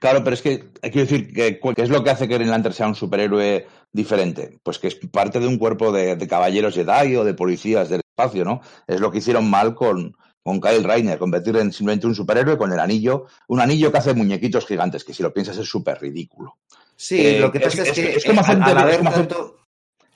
Claro, 0.00 0.24
pero 0.24 0.34
es 0.34 0.42
que 0.42 0.64
hay 0.82 0.90
que 0.90 1.00
decir 1.00 1.32
que 1.32 1.60
¿qué 1.60 1.82
es 1.82 1.90
lo 1.90 2.02
que 2.02 2.10
hace 2.10 2.26
que 2.26 2.34
Green 2.34 2.50
Lantern 2.50 2.74
sea 2.74 2.88
un 2.88 2.94
superhéroe 2.94 3.66
diferente? 3.92 4.58
Pues 4.62 4.78
que 4.78 4.88
es 4.88 4.96
parte 4.96 5.38
de 5.38 5.46
un 5.46 5.58
cuerpo 5.58 5.92
de, 5.92 6.16
de 6.16 6.26
caballeros 6.26 6.74
Jedi 6.74 7.14
o 7.16 7.24
de 7.24 7.34
policías 7.34 7.88
del 7.88 8.00
espacio, 8.00 8.44
¿no? 8.44 8.60
Es 8.88 8.98
lo 9.00 9.12
que 9.12 9.18
hicieron 9.18 9.48
mal 9.48 9.74
con, 9.76 10.16
con 10.42 10.60
Kyle 10.60 10.82
Rayner, 10.82 11.18
convertir 11.18 11.56
en 11.56 11.72
simplemente 11.72 12.06
un 12.08 12.14
superhéroe 12.16 12.58
con 12.58 12.72
el 12.72 12.80
anillo, 12.80 13.26
un 13.46 13.60
anillo 13.60 13.92
que 13.92 13.98
hace 13.98 14.12
muñequitos 14.14 14.66
gigantes, 14.66 15.04
que 15.04 15.14
si 15.14 15.22
lo 15.22 15.32
piensas 15.32 15.56
es 15.58 15.68
súper 15.68 16.00
ridículo. 16.00 16.56
Sí, 16.96 17.24
Eh, 17.24 17.38
lo 17.40 17.52
que 17.52 17.58
es- 17.58 17.64
pasa 17.64 17.82
es, 17.82 17.88
es- 17.90 17.94
que 17.94 18.16
es 18.16 18.24
como 18.24 18.40
eh, 18.40 18.44
hacer 18.44 18.58
es 18.58 18.62
haber 18.76 18.96
como 18.98 19.10
hacer- 19.10 19.28
tanto, 19.28 19.56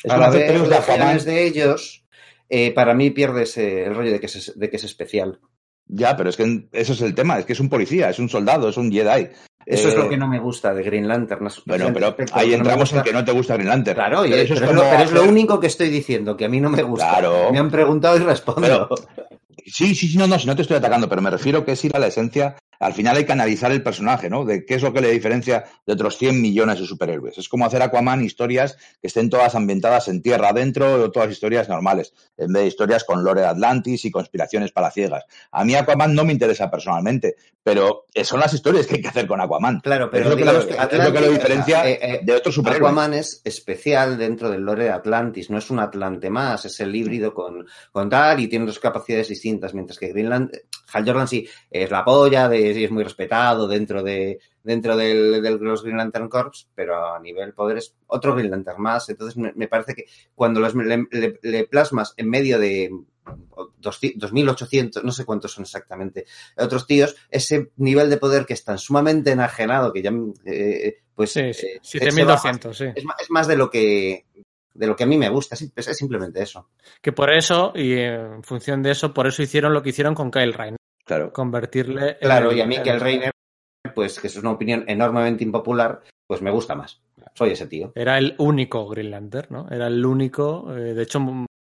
Es 0.03 0.11
hacer 0.12 0.23
haber 0.25 0.47
pelos 0.47 0.69
de 0.69 0.77
Aquaman. 0.77 0.99
legiones 0.99 1.25
de 1.25 1.47
ellos, 1.47 2.05
eh, 2.49 2.73
para 2.73 2.95
mí 2.95 3.11
pierde 3.11 3.43
ese, 3.43 3.85
el 3.85 3.95
rollo 3.95 4.12
de 4.12 4.21
que, 4.21 4.27
es, 4.27 4.53
de 4.57 4.71
que 4.71 4.77
es 4.77 4.85
especial. 4.85 5.41
Ya, 5.89 6.17
pero 6.17 6.31
es 6.31 6.37
que 6.37 6.67
eso 6.73 6.93
es 6.95 7.01
el 7.01 7.15
tema, 7.15 7.39
es 7.39 7.45
que 7.47 7.53
es 7.53 7.61
un 7.61 7.69
policía, 7.69 8.11
es 8.11 8.19
un 8.19 8.29
soldado, 8.29 8.69
es 8.69 8.77
un 8.77 8.91
Jedi. 8.91 9.29
Eso 9.65 9.89
es 9.89 9.95
Eh, 9.95 9.99
lo 9.99 10.09
que 10.09 10.17
no 10.17 10.29
me 10.29 10.39
gusta 10.39 10.73
de 10.75 10.83
Green 10.83 11.09
Lantern. 11.09 11.47
es 11.47 11.62
Bueno, 11.65 11.93
pero 11.93 12.15
ahí 12.33 12.51
no 12.51 12.57
entramos 12.57 12.91
en 12.93 12.99
gusta. 12.99 13.03
que 13.03 13.12
no 13.12 13.25
te 13.25 13.33
gusta 13.33 13.55
Green 13.55 13.69
Lantern. 13.69 13.97
Claro, 13.97 14.23
Pero 14.23 14.35
eso 14.37 14.55
eso 14.55 14.55
es, 14.55 14.61
es 14.62 14.67
lo, 14.75 14.81
como 14.81 14.91
pero 14.91 15.03
es 15.05 15.12
lo 15.12 15.25
único 15.25 15.59
que 15.61 15.67
estoy 15.69 15.89
diciendo, 15.89 16.37
que 16.37 16.45
a 16.45 16.49
mí 16.49 16.61
no 16.61 16.71
me 16.71 16.83
gusta. 16.83 17.09
Claro. 17.09 17.53
Me 17.53 17.59
han 17.59 17.71
preguntado 17.71 18.17
y 18.17 18.21
respondo. 18.21 18.89
Sí, 19.65 19.95
sí, 19.97 20.07
sí, 20.09 20.17
no, 20.19 20.27
no, 20.29 20.39
si 20.39 20.47
no 20.47 20.55
te 20.55 20.62
estoy 20.62 20.77
atacando, 20.77 21.09
pero 21.09 21.21
me 21.23 21.31
refiero 21.31 21.65
que 21.65 21.73
es 21.73 21.85
ir 21.85 21.97
a 21.97 21.99
la 21.99 22.07
esencia. 22.07 22.57
Al 22.81 22.92
final 22.92 23.17
hay 23.17 23.25
que 23.25 23.33
analizar 23.33 23.73
el 23.73 23.83
personaje, 23.83 24.31
¿no? 24.31 24.44
De 24.44 24.65
qué 24.65 24.75
es 24.75 24.83
lo 24.83 24.92
que 24.92 25.01
le 25.01 25.10
diferencia 25.10 25.65
de 25.87 25.92
otros 25.92 26.17
100 26.19 26.41
millones 26.41 26.81
de 26.81 26.87
superhéroes. 26.87 27.39
Es 27.39 27.49
como 27.49 27.65
hacer 27.65 27.83
Aquaman 27.83 28.25
historias 28.25 28.76
que 29.01 29.09
estén 29.09 29.31
todas 29.31 29.55
ambientadas 29.55 30.09
en 30.09 30.23
tierra 30.23 30.51
adentro 30.51 30.94
o 30.94 31.10
todas 31.10 31.31
historias 31.31 31.69
normales, 31.69 32.12
en 32.37 32.53
vez 32.53 32.62
de 32.62 32.69
historias 32.69 33.05
con 33.05 33.25
lore 33.25 33.42
de 33.42 33.47
Atlantis 33.49 34.05
y 34.05 34.10
conspiraciones 34.10 34.73
palaciegas. 34.73 35.25
A 35.51 35.65
mí 35.65 35.75
Aquaman 35.75 36.15
no 36.15 36.25
me 36.25 36.33
interesa 36.33 36.71
personalmente, 36.71 37.37
pero 37.62 38.07
son 38.23 38.41
las 38.41 38.55
historias 38.55 38.87
que 38.87 38.97
hay 38.97 39.03
que 39.03 39.09
hacer 39.09 39.26
con 39.26 39.41
Aquaman. 39.41 39.81
Claro, 39.81 40.09
pero 40.10 40.25
es 40.25 40.31
lo 40.31 40.37
que, 40.37 40.42
digamos 40.42 40.65
lo, 40.65 40.69
que 40.69 40.97
es 40.97 41.05
lo 41.05 41.12
que 41.12 41.21
lo 41.21 41.26
Atlantis, 41.26 41.39
diferencia 41.39 41.89
eh, 41.89 41.99
eh, 42.01 42.21
de 42.23 42.33
otros 42.33 42.55
superhéroes. 42.55 42.92
Aquaman 42.92 43.15
es 43.15 43.41
especial 43.44 44.17
dentro 44.17 44.51
del 44.51 44.62
lore 44.62 44.85
de 44.85 44.91
Atlantis, 44.91 45.51
no 45.51 45.59
es 45.59 45.71
un 45.71 45.81
Atlante 45.81 46.31
más, 46.31 46.65
es 46.65 46.78
el 46.81 46.94
híbrido 46.94 47.35
con, 47.35 47.67
con 47.91 48.09
tal 48.09 48.41
y 48.41 48.49
tiene 48.49 48.67
dos 48.67 48.78
capacidades 48.78 49.28
distintas, 49.28 49.75
mientras 49.75 49.99
que 49.99 50.09
Greenland, 50.09 50.51
Hal 50.92 51.05
Jordan 51.05 51.26
sí 51.26 51.49
es 51.71 51.91
la 51.91 52.05
polla, 52.05 52.49
de, 52.49 52.65
sí 52.74 52.84
es 52.84 52.90
muy 52.90 53.04
respetado 53.04 53.66
dentro 53.68 54.02
de 54.02 54.38
dentro 54.62 54.97
del, 54.97 55.42
del 55.42 55.56
los 55.58 55.82
Green 55.84 55.97
Lantern 55.97 56.28
Corps, 56.28 56.68
pero 56.74 57.15
a 57.15 57.20
nivel 57.20 57.52
poder 57.54 57.78
es 57.78 57.94
otro 58.08 58.34
Green 58.34 58.50
Lantern 58.50 58.81
más. 58.82 59.08
Entonces 59.08 59.36
me, 59.36 59.52
me 59.54 59.68
parece 59.68 59.94
que 59.94 60.04
cuando 60.34 60.58
los, 60.60 60.74
le, 60.74 61.06
le- 61.10 61.38
le 61.42 61.65
plasmas 61.66 62.15
en 62.16 62.28
medio 62.28 62.58
de 62.58 62.90
2.800, 63.81 65.02
no 65.02 65.12
sé 65.12 65.24
cuántos 65.24 65.52
son 65.52 65.62
exactamente, 65.62 66.26
otros 66.56 66.86
tíos, 66.86 67.16
ese 67.31 67.70
nivel 67.76 68.10
de 68.10 68.16
poder 68.18 68.47
que 68.47 68.54
es 68.54 68.65
tan 68.65 68.78
sumamente 68.78 69.32
enajenado 69.32 69.92
que 69.92 70.02
ya, 70.02 70.12
eh, 70.44 70.99
pues... 71.15 71.32
Sí, 71.32 71.52
sí, 71.52 71.66
eh, 71.66 71.81
7200, 71.82 72.76
sí. 72.76 72.84
es 72.94 73.04
más, 73.04 73.16
es 73.20 73.31
más 73.31 73.47
de 73.49 73.56
lo 73.56 73.70
que 73.70 74.26
de 74.74 74.86
lo 74.86 74.94
que 74.94 75.04
a 75.04 75.06
mí 75.06 75.16
me 75.16 75.31
gusta, 75.31 75.54
es, 75.54 75.62
es 75.74 75.97
simplemente 75.97 76.42
eso. 76.42 76.68
Que 77.00 77.10
por 77.10 77.32
eso, 77.32 77.72
y 77.74 77.94
en 77.94 78.42
función 78.42 78.82
de 78.82 78.90
eso, 78.90 79.15
por 79.15 79.26
eso 79.26 79.42
hicieron 79.42 79.72
lo 79.72 79.82
que 79.82 79.88
hicieron 79.88 80.15
con 80.15 80.31
Kyle 80.31 80.52
Rayner. 80.52 80.76
Claro. 81.06 81.33
Convertirle 81.33 82.10
en 82.10 82.17
Claro, 82.21 82.51
el- 82.51 82.58
y 82.58 82.60
a 82.60 82.67
mí 82.67 82.74
en- 82.76 82.83
que 82.83 82.90
el 82.90 83.01
Reiner, 83.01 83.31
pues 83.94 84.19
que 84.21 84.26
es 84.26 84.37
una 84.37 84.51
opinión 84.51 84.85
enormemente 84.89 85.44
impopular, 85.44 86.03
pues 86.26 86.42
me 86.42 86.51
gusta 86.51 86.74
más. 86.74 87.01
Soy 87.35 87.51
ese 87.51 87.67
tío. 87.67 87.92
Era 87.94 88.19
el 88.19 88.35
único 88.39 88.87
Green 88.89 89.10
Lantern, 89.12 89.49
¿no? 89.51 89.69
Era 89.71 89.87
el 89.87 90.05
único. 90.05 90.74
eh, 90.76 90.94
de 90.94 91.03
hecho, 91.03 91.21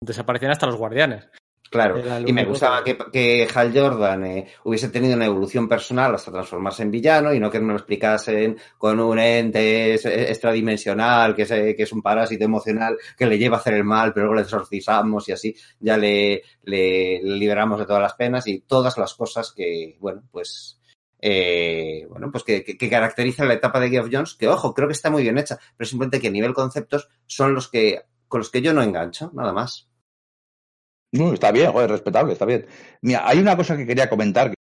desaparecían 0.02 0.50
hasta 0.52 0.66
los 0.66 0.76
guardianes. 0.76 1.28
Claro, 1.70 1.94
y 2.28 2.32
me 2.32 2.42
gustaba 2.50 2.82
que- 2.82 2.98
que, 3.12 3.48
Hal 3.54 3.72
Jordan 3.72 4.24
eh, 4.26 4.46
hubiese 4.64 4.88
tenido 4.88 5.14
una 5.14 5.26
evolución 5.26 5.68
personal 5.68 6.12
hasta 6.12 6.32
transformarse 6.32 6.82
en 6.82 6.90
villano 6.90 7.32
y 7.32 7.38
no 7.38 7.48
que 7.48 7.60
me 7.60 7.68
lo 7.68 7.76
explicasen 7.78 8.58
con 8.76 8.98
un 8.98 9.20
ente 9.20 9.94
extradimensional 9.94 11.34
que 11.36 11.42
es, 11.42 11.50
eh, 11.52 11.74
que 11.76 11.84
es 11.84 11.92
un 11.92 12.02
parásito 12.02 12.44
emocional 12.44 12.96
que 13.16 13.26
le 13.26 13.38
lleva 13.38 13.56
a 13.56 13.60
hacer 13.60 13.74
el 13.74 13.84
mal, 13.84 14.12
pero 14.12 14.26
luego 14.26 14.36
le 14.36 14.42
exorcizamos 14.42 15.28
y 15.28 15.32
así 15.32 15.54
ya 15.78 15.96
le, 15.96 16.42
le- 16.64 17.20
le 17.22 17.36
liberamos 17.36 17.78
de 17.78 17.86
todas 17.86 18.02
las 18.02 18.14
penas 18.14 18.46
y 18.48 18.60
todas 18.62 18.98
las 18.98 19.14
cosas 19.14 19.52
que, 19.52 19.96
bueno, 20.00 20.22
pues 20.32 20.76
eh, 21.22 22.06
bueno, 22.08 22.30
pues 22.32 22.42
que, 22.44 22.64
que, 22.64 22.76
que 22.78 22.88
caracterizan 22.90 23.46
la 23.46 23.54
etapa 23.54 23.78
de 23.78 23.90
Geoff 23.90 24.08
Jones, 24.10 24.34
que 24.34 24.48
ojo, 24.48 24.72
creo 24.74 24.88
que 24.88 24.92
está 24.92 25.10
muy 25.10 25.22
bien 25.22 25.38
hecha, 25.38 25.58
pero 25.76 25.86
simplemente 25.88 26.20
que 26.20 26.28
a 26.28 26.32
nivel 26.32 26.54
conceptos 26.54 27.08
son 27.26 27.54
los 27.54 27.68
que 27.68 28.00
con 28.26 28.38
los 28.40 28.50
que 28.50 28.62
yo 28.62 28.72
no 28.72 28.82
engancho, 28.82 29.30
nada 29.34 29.52
más. 29.52 29.89
No, 31.12 31.32
está 31.32 31.50
bien, 31.50 31.72
joder, 31.72 31.90
respetable, 31.90 32.32
está 32.32 32.44
bien. 32.44 32.66
Mira, 33.02 33.26
hay 33.26 33.38
una 33.38 33.56
cosa 33.56 33.76
que 33.76 33.86
quería 33.86 34.08
comentar. 34.08 34.54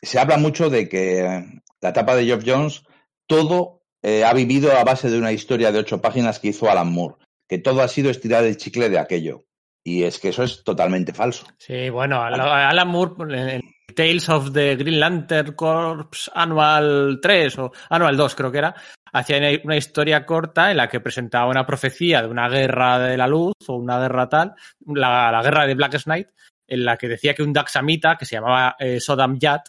Se 0.00 0.18
habla 0.18 0.38
mucho 0.38 0.70
de 0.70 0.88
que 0.88 1.60
la 1.80 1.88
etapa 1.88 2.14
de 2.14 2.24
Geoff 2.24 2.44
Jones, 2.46 2.82
todo 3.26 3.82
eh, 4.02 4.24
ha 4.24 4.32
vivido 4.32 4.76
a 4.76 4.84
base 4.84 5.10
de 5.10 5.18
una 5.18 5.32
historia 5.32 5.72
de 5.72 5.80
ocho 5.80 6.00
páginas 6.00 6.38
que 6.38 6.48
hizo 6.48 6.70
Alan 6.70 6.92
Moore, 6.92 7.16
que 7.48 7.58
todo 7.58 7.82
ha 7.82 7.88
sido 7.88 8.10
estirar 8.10 8.44
el 8.44 8.56
chicle 8.56 8.88
de 8.88 8.98
aquello. 8.98 9.44
Y 9.84 10.04
es 10.04 10.18
que 10.18 10.28
eso 10.28 10.42
es 10.42 10.62
totalmente 10.64 11.12
falso. 11.12 11.46
Sí, 11.58 11.88
bueno, 11.88 12.22
Alan 12.22 12.88
Moore 12.88 13.54
en 13.54 13.62
Tales 13.94 14.28
of 14.28 14.52
the 14.52 14.76
Green 14.76 15.00
Lantern 15.00 15.54
Corps 15.54 16.30
Annual 16.34 17.18
3 17.22 17.58
o 17.58 17.72
Annual 17.88 18.16
2 18.16 18.34
creo 18.34 18.52
que 18.52 18.58
era, 18.58 18.74
hacía 19.12 19.38
una 19.64 19.76
historia 19.76 20.24
corta 20.26 20.70
en 20.70 20.76
la 20.78 20.88
que 20.88 21.00
presentaba 21.00 21.50
una 21.50 21.66
profecía 21.66 22.22
de 22.22 22.28
una 22.28 22.48
guerra 22.48 22.98
de 22.98 23.16
la 23.16 23.26
luz 23.26 23.54
o 23.66 23.74
una 23.76 23.98
guerra 23.98 24.28
tal, 24.28 24.54
la, 24.86 25.30
la 25.32 25.42
guerra 25.42 25.66
de 25.66 25.74
Black 25.74 26.02
Knight, 26.04 26.28
en 26.66 26.84
la 26.84 26.96
que 26.96 27.08
decía 27.08 27.34
que 27.34 27.42
un 27.42 27.52
Daxamita 27.52 28.16
que 28.16 28.26
se 28.26 28.36
llamaba 28.36 28.76
eh, 28.78 29.00
Sodam 29.00 29.38
Yat 29.38 29.62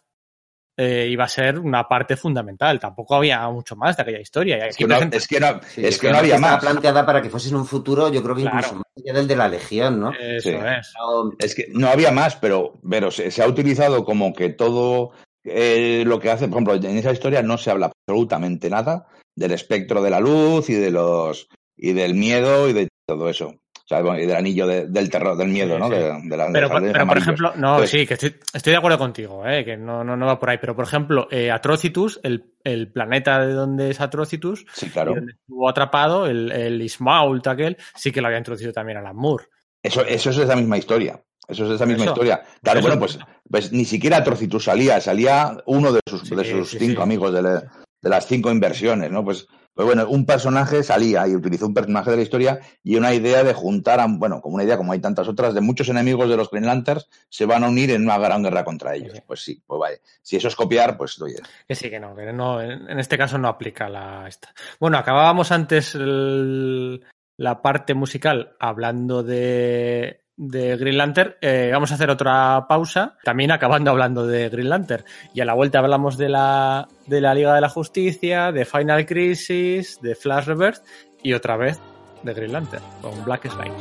eh, 0.82 1.08
iba 1.10 1.26
a 1.26 1.28
ser 1.28 1.60
una 1.60 1.84
parte 1.90 2.16
fundamental. 2.16 2.80
Tampoco 2.80 3.16
había 3.16 3.48
mucho 3.50 3.76
más 3.76 3.98
de 3.98 4.04
aquella 4.04 4.20
historia. 4.22 4.66
Es 4.66 4.78
que 4.78 4.86
no, 4.88 4.96
presenta- 4.96 5.18
es 5.18 5.28
que 5.28 5.40
no, 5.42 5.60
Sí, 5.68 5.86
es 5.86 5.98
que 6.00 6.10
no 6.10 6.18
había 6.20 6.36
estaba 6.36 6.54
más. 6.54 6.62
planteada 6.64 7.06
para 7.06 7.22
que 7.22 7.30
fuese 7.30 7.50
en 7.50 7.56
un 7.58 7.66
futuro, 7.66 8.10
yo 8.10 8.24
creo 8.24 8.34
que 8.36 8.44
Claro. 8.44 8.58
incluso 8.60 8.76
más 8.76 8.86
allá 8.98 9.14
del 9.14 9.28
de 9.28 9.36
la 9.36 9.50
Legión, 9.50 10.00
¿no? 10.00 10.14
Eso 10.14 10.50
Sí. 10.50 10.56
es. 10.56 10.94
No, 10.98 11.32
Es 11.38 11.54
que 11.56 11.66
no 11.74 11.90
había 11.90 12.12
más, 12.14 12.38
pero, 12.38 12.80
pero 12.90 13.12
se, 13.12 13.30
se 13.30 13.44
ha 13.44 13.48
utilizado 13.48 14.06
como 14.06 14.34
que 14.34 14.50
todo 14.50 15.12
eh, 15.44 16.04
lo 16.06 16.18
que 16.20 16.32
hace, 16.32 16.48
por 16.48 16.62
ejemplo, 16.62 16.76
en 16.76 16.98
esa 16.98 17.12
historia 17.12 17.42
no 17.42 17.58
se 17.58 17.72
habla 17.72 17.92
absolutamente 18.08 18.70
nada 18.70 19.08
del 19.40 19.52
espectro 19.54 20.02
de 20.02 20.10
la 20.10 20.20
luz 20.20 20.70
y 20.70 20.74
de 20.74 20.92
los 20.92 21.48
y 21.78 21.94
del 21.94 22.14
miedo 22.14 22.68
y 22.70 22.74
de 22.74 22.88
todo 23.08 23.30
eso. 23.30 23.48
O 23.48 23.88
sea, 23.90 24.02
y 24.20 24.26
del 24.28 24.36
anillo 24.36 24.68
de- 24.68 24.86
del 24.88 25.10
terror, 25.10 25.36
del 25.36 25.48
miedo, 25.48 25.74
Sí, 25.76 25.80
¿no? 25.80 25.88
sí. 25.88 25.94
De, 25.96 26.00
de 26.30 26.38
la- 26.38 26.52
Pero, 26.52 26.70
pero 26.70 27.08
por 27.08 27.18
ejemplo, 27.18 27.54
no, 27.56 27.88
sí, 27.88 28.06
que 28.06 28.14
estoy, 28.16 28.36
estoy 28.54 28.72
de 28.72 28.78
acuerdo 28.78 29.00
contigo, 29.00 29.44
eh, 29.48 29.66
que 29.66 29.78
no, 29.78 30.04
no, 30.04 30.16
no 30.16 30.28
va 30.28 30.38
por 30.40 30.50
ahí. 30.52 30.58
Pero 30.62 30.76
por 30.76 30.86
ejemplo, 30.86 31.28
eh, 31.32 31.50
Atrocitus, 31.50 32.20
el, 32.22 32.54
el 32.64 32.92
planeta 32.92 33.44
de 33.44 33.54
donde 33.54 33.90
es 33.90 34.00
Atrocitus, 34.00 34.66
Sí, 34.74 34.90
claro. 34.92 35.16
donde 35.16 35.32
estuvo 35.32 35.68
atrapado, 35.68 36.28
el, 36.28 36.52
el 36.52 36.80
Ismault 36.84 37.48
aquel, 37.48 37.78
sí 37.96 38.12
que 38.12 38.22
lo 38.22 38.28
había 38.28 38.38
introducido 38.38 38.72
también 38.74 39.00
Alan 39.00 39.16
Moore. 39.16 39.46
Eso, 39.82 40.06
eso 40.06 40.30
es 40.30 40.38
esa 40.38 40.56
misma 40.56 40.78
historia. 40.78 41.20
Eso 41.48 41.66
es 41.66 41.72
esa 41.72 41.86
misma 41.88 42.04
Eso. 42.04 42.12
historia. 42.14 42.44
Claro, 42.62 42.80
Eso. 42.80 42.88
bueno, 42.90 43.00
pues, 43.00 43.18
pues 43.50 43.72
ni 43.72 43.86
siquiera 43.86 44.24
Trocitus 44.24 44.66
salía, 44.66 45.02
salía 45.02 45.58
uno 45.66 45.92
de 45.94 46.02
sus, 46.08 46.22
Sí, 46.28 46.36
de 46.36 46.46
sus 46.46 46.70
sí, 46.70 46.78
cinco 46.78 46.98
sí. 46.98 47.04
amigos 47.04 47.34
de, 47.34 47.42
la- 47.42 47.64
de 48.02 48.10
las 48.10 48.28
cinco 48.28 48.52
inversiones, 48.52 49.12
¿no? 49.12 49.24
Pues 49.24 49.48
Pues 49.74 49.86
bueno, 49.86 50.10
un 50.10 50.26
personaje 50.26 50.84
salía 50.84 51.26
y 51.28 51.36
utilizó 51.36 51.66
un 51.68 51.74
personaje 51.74 52.12
de 52.12 52.18
la 52.18 52.24
historia 52.24 52.60
y 52.84 52.98
una 52.98 53.14
idea 53.14 53.46
de 53.46 53.54
juntar, 53.54 54.02
a, 54.02 54.08
bueno, 54.10 54.42
como 54.42 54.56
una 54.56 54.66
idea, 54.66 54.76
como 54.76 54.92
hay 54.92 55.00
tantas 55.00 55.28
otras, 55.30 55.54
de 55.54 55.62
muchos 55.62 55.88
enemigos 55.88 56.28
de 56.28 56.36
los 56.36 56.50
Green 56.52 56.66
Lanterns 56.66 57.08
se 57.30 57.46
van 57.46 57.64
a 57.64 57.70
unir 57.70 57.92
en 57.92 58.04
una 58.04 58.18
gran 58.18 58.44
guerra 58.44 58.66
contra 58.66 58.96
ellos. 58.96 59.14
Sí. 59.14 59.22
Pues 59.26 59.42
sí, 59.42 59.64
pues 59.66 59.80
vale. 59.80 60.02
Si 60.22 60.36
eso 60.36 60.50
es 60.50 60.56
copiar, 60.56 60.98
pues 60.98 61.22
oye. 61.22 61.38
Que 61.66 61.76
sí, 61.76 61.90
que 61.90 62.00
no, 62.00 62.14
que 62.14 62.34
no 62.34 62.62
en, 62.62 63.00
este 63.00 63.18
caso 63.18 63.38
no 63.38 63.48
aplica 63.48 63.88
la 63.88 64.28
esta. 64.28 64.54
Bueno, 64.82 64.98
acabábamos 64.98 65.52
antes 65.54 65.96
el- 65.96 67.02
la 67.38 67.62
parte 67.62 67.94
musical 67.94 68.58
hablando 68.60 69.24
de, 69.24 70.24
de 70.40 70.78
Green 70.78 70.98
Lantern. 70.98 71.36
Eh, 71.42 71.70
vamos 71.72 71.92
a 71.92 71.96
hacer 71.96 72.10
otra 72.10 72.66
pausa, 72.68 73.18
también 73.24 73.52
acabando 73.52 73.92
hablando 73.92 74.26
de 74.26 74.50
Green 74.50 74.70
Lantern. 74.70 75.04
Y 75.34 75.42
a 75.42 75.46
la 75.46 75.54
vuelta 75.54 75.80
hablamos 75.80 76.18
de 76.18 76.30
la, 76.30 76.88
de 77.08 77.22
la 77.22 77.34
Liga 77.34 77.54
de 77.54 77.62
la 77.62 77.70
Justicia, 77.70 78.52
de 78.52 78.66
Final 78.66 79.06
Crisis, 79.06 80.00
de 80.02 80.16
Flash 80.16 80.46
Rebirth 80.46 80.82
y 81.22 81.34
otra 81.34 81.58
vez 81.58 81.80
de 82.24 82.34
Green 82.34 82.54
Lantern 82.54 82.84
con 83.02 83.24
Black 83.26 83.50
Slide. 83.50 83.74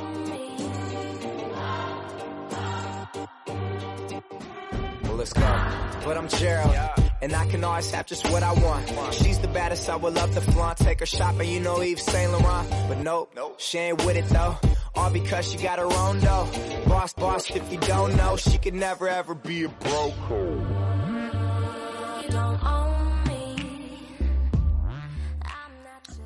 Let's 5.17 5.33
go. 5.33 5.41
But 6.05 6.17
I'm 6.17 6.29
Gerald, 6.29 6.75
and 7.21 7.35
I 7.35 7.45
can 7.51 7.65
always 7.65 7.91
have 7.91 8.07
just 8.07 8.25
what 8.31 8.43
I 8.45 8.53
want. 8.53 8.87
She's 9.15 9.39
the 9.41 9.49
baddest, 9.49 9.89
I 9.89 9.97
would 9.97 10.15
love 10.15 10.33
to 10.35 10.41
flaunt. 10.41 10.79
Take 10.79 11.01
her 11.01 11.07
shopping, 11.07 11.51
you 11.51 11.61
know 11.61 11.83
Eve 11.83 12.01
Saint 12.01 12.31
Laurent. 12.33 12.69
But 12.89 12.99
nope, 12.99 13.31
she 13.59 13.79
ain't 13.79 14.05
with 14.05 14.17
it 14.17 14.29
though. 14.29 14.57
All 14.99 15.11
because 15.11 15.51
she 15.51 15.59
got 15.59 15.79
her 15.79 15.87
own. 15.87 16.21
Boss, 16.87 17.13
boss, 17.15 17.51
if 17.51 17.73
you 17.73 17.79
don't 17.79 18.17
know, 18.17 18.37
she 18.37 18.59
could 18.59 18.75
never 18.75 19.09
ever 19.09 19.35
be 19.35 19.65
a 19.65 19.71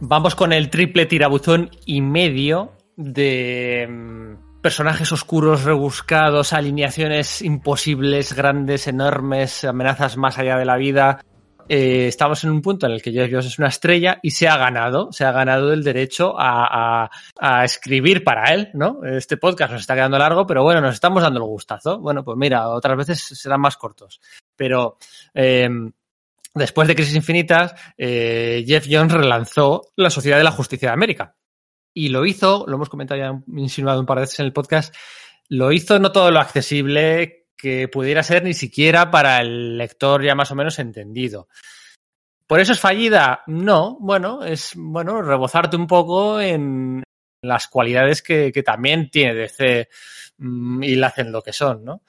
Vamos 0.04 0.34
con 0.34 0.52
el 0.52 0.68
triple 0.68 1.06
tirabuzón 1.06 1.70
y 1.86 2.00
medio 2.00 2.72
de 2.96 3.86
mm, 3.88 4.60
personajes 4.60 5.12
oscuros, 5.12 5.62
rebuscados, 5.62 6.52
alineaciones 6.52 7.40
imposibles, 7.42 8.32
grandes, 8.34 8.88
enormes, 8.88 9.64
amenazas 9.64 10.16
más 10.16 10.38
allá 10.38 10.56
de 10.56 10.64
la 10.64 10.76
vida. 10.76 11.20
Eh, 11.68 12.08
estamos 12.08 12.42
en 12.44 12.50
un 12.50 12.60
punto 12.60 12.86
en 12.86 12.92
el 12.92 13.02
que 13.02 13.12
Jeff 13.12 13.30
Jones 13.30 13.46
es 13.46 13.58
una 13.58 13.68
estrella 13.68 14.18
y 14.22 14.30
se 14.32 14.48
ha 14.48 14.56
ganado, 14.56 15.10
se 15.12 15.24
ha 15.24 15.32
ganado 15.32 15.72
el 15.72 15.82
derecho 15.82 16.34
a, 16.38 17.04
a- 17.04 17.10
a 17.38 17.64
escribir 17.64 18.24
para 18.24 18.52
él, 18.52 18.70
¿no? 18.74 19.04
Este 19.04 19.36
podcast 19.36 19.72
nos 19.72 19.80
está 19.82 19.94
quedando 19.94 20.18
largo, 20.18 20.46
pero 20.46 20.62
bueno, 20.62 20.80
nos 20.80 20.94
estamos 20.94 21.22
dando 21.22 21.40
el 21.40 21.46
gustazo. 21.46 21.98
Bueno, 21.98 22.24
pues 22.24 22.36
mira, 22.36 22.68
otras 22.68 22.96
veces 22.96 23.20
serán 23.22 23.60
más 23.60 23.76
cortos. 23.76 24.20
Pero 24.56 24.98
eh, 25.34 25.68
después 26.54 26.88
de 26.88 26.94
Crisis 26.94 27.14
Infinitas, 27.16 27.74
eh, 27.96 28.64
Jeff 28.66 28.86
Jones 28.90 29.12
relanzó 29.12 29.92
la 29.96 30.10
Sociedad 30.10 30.38
de 30.38 30.44
la 30.44 30.50
Justicia 30.52 30.88
de 30.88 30.94
América. 30.94 31.36
Y 31.94 32.08
lo 32.08 32.24
hizo, 32.26 32.64
lo 32.66 32.76
hemos 32.76 32.88
comentado 32.88 33.20
ya, 33.20 33.38
insinuado 33.54 34.00
un 34.00 34.06
par 34.06 34.16
de 34.18 34.22
veces 34.22 34.40
en 34.40 34.46
el 34.46 34.52
podcast, 34.52 34.94
lo 35.48 35.70
hizo 35.72 35.98
no 35.98 36.12
todo 36.12 36.30
lo 36.30 36.40
accesible 36.40 37.41
que 37.62 37.86
pudiera 37.86 38.24
ser 38.24 38.42
ni 38.42 38.54
siquiera 38.54 39.08
para 39.08 39.40
el 39.40 39.78
lector 39.78 40.24
ya 40.24 40.34
más 40.34 40.50
o 40.50 40.56
menos 40.56 40.80
entendido. 40.80 41.46
¿Por 42.44 42.58
eso 42.58 42.72
es 42.72 42.80
fallida? 42.80 43.44
No, 43.46 43.96
bueno, 44.00 44.44
es 44.44 44.72
bueno 44.74 45.22
rebozarte 45.22 45.76
un 45.76 45.86
poco 45.86 46.40
en 46.40 47.04
las 47.40 47.68
cualidades 47.68 48.20
que, 48.20 48.50
que 48.50 48.64
también 48.64 49.10
tiene 49.10 49.34
DC 49.34 49.88
mm, 50.38 50.82
y 50.82 50.96
la 50.96 51.06
hacen 51.06 51.30
lo 51.30 51.40
que 51.40 51.52
son, 51.52 51.84
¿no? 51.84 52.02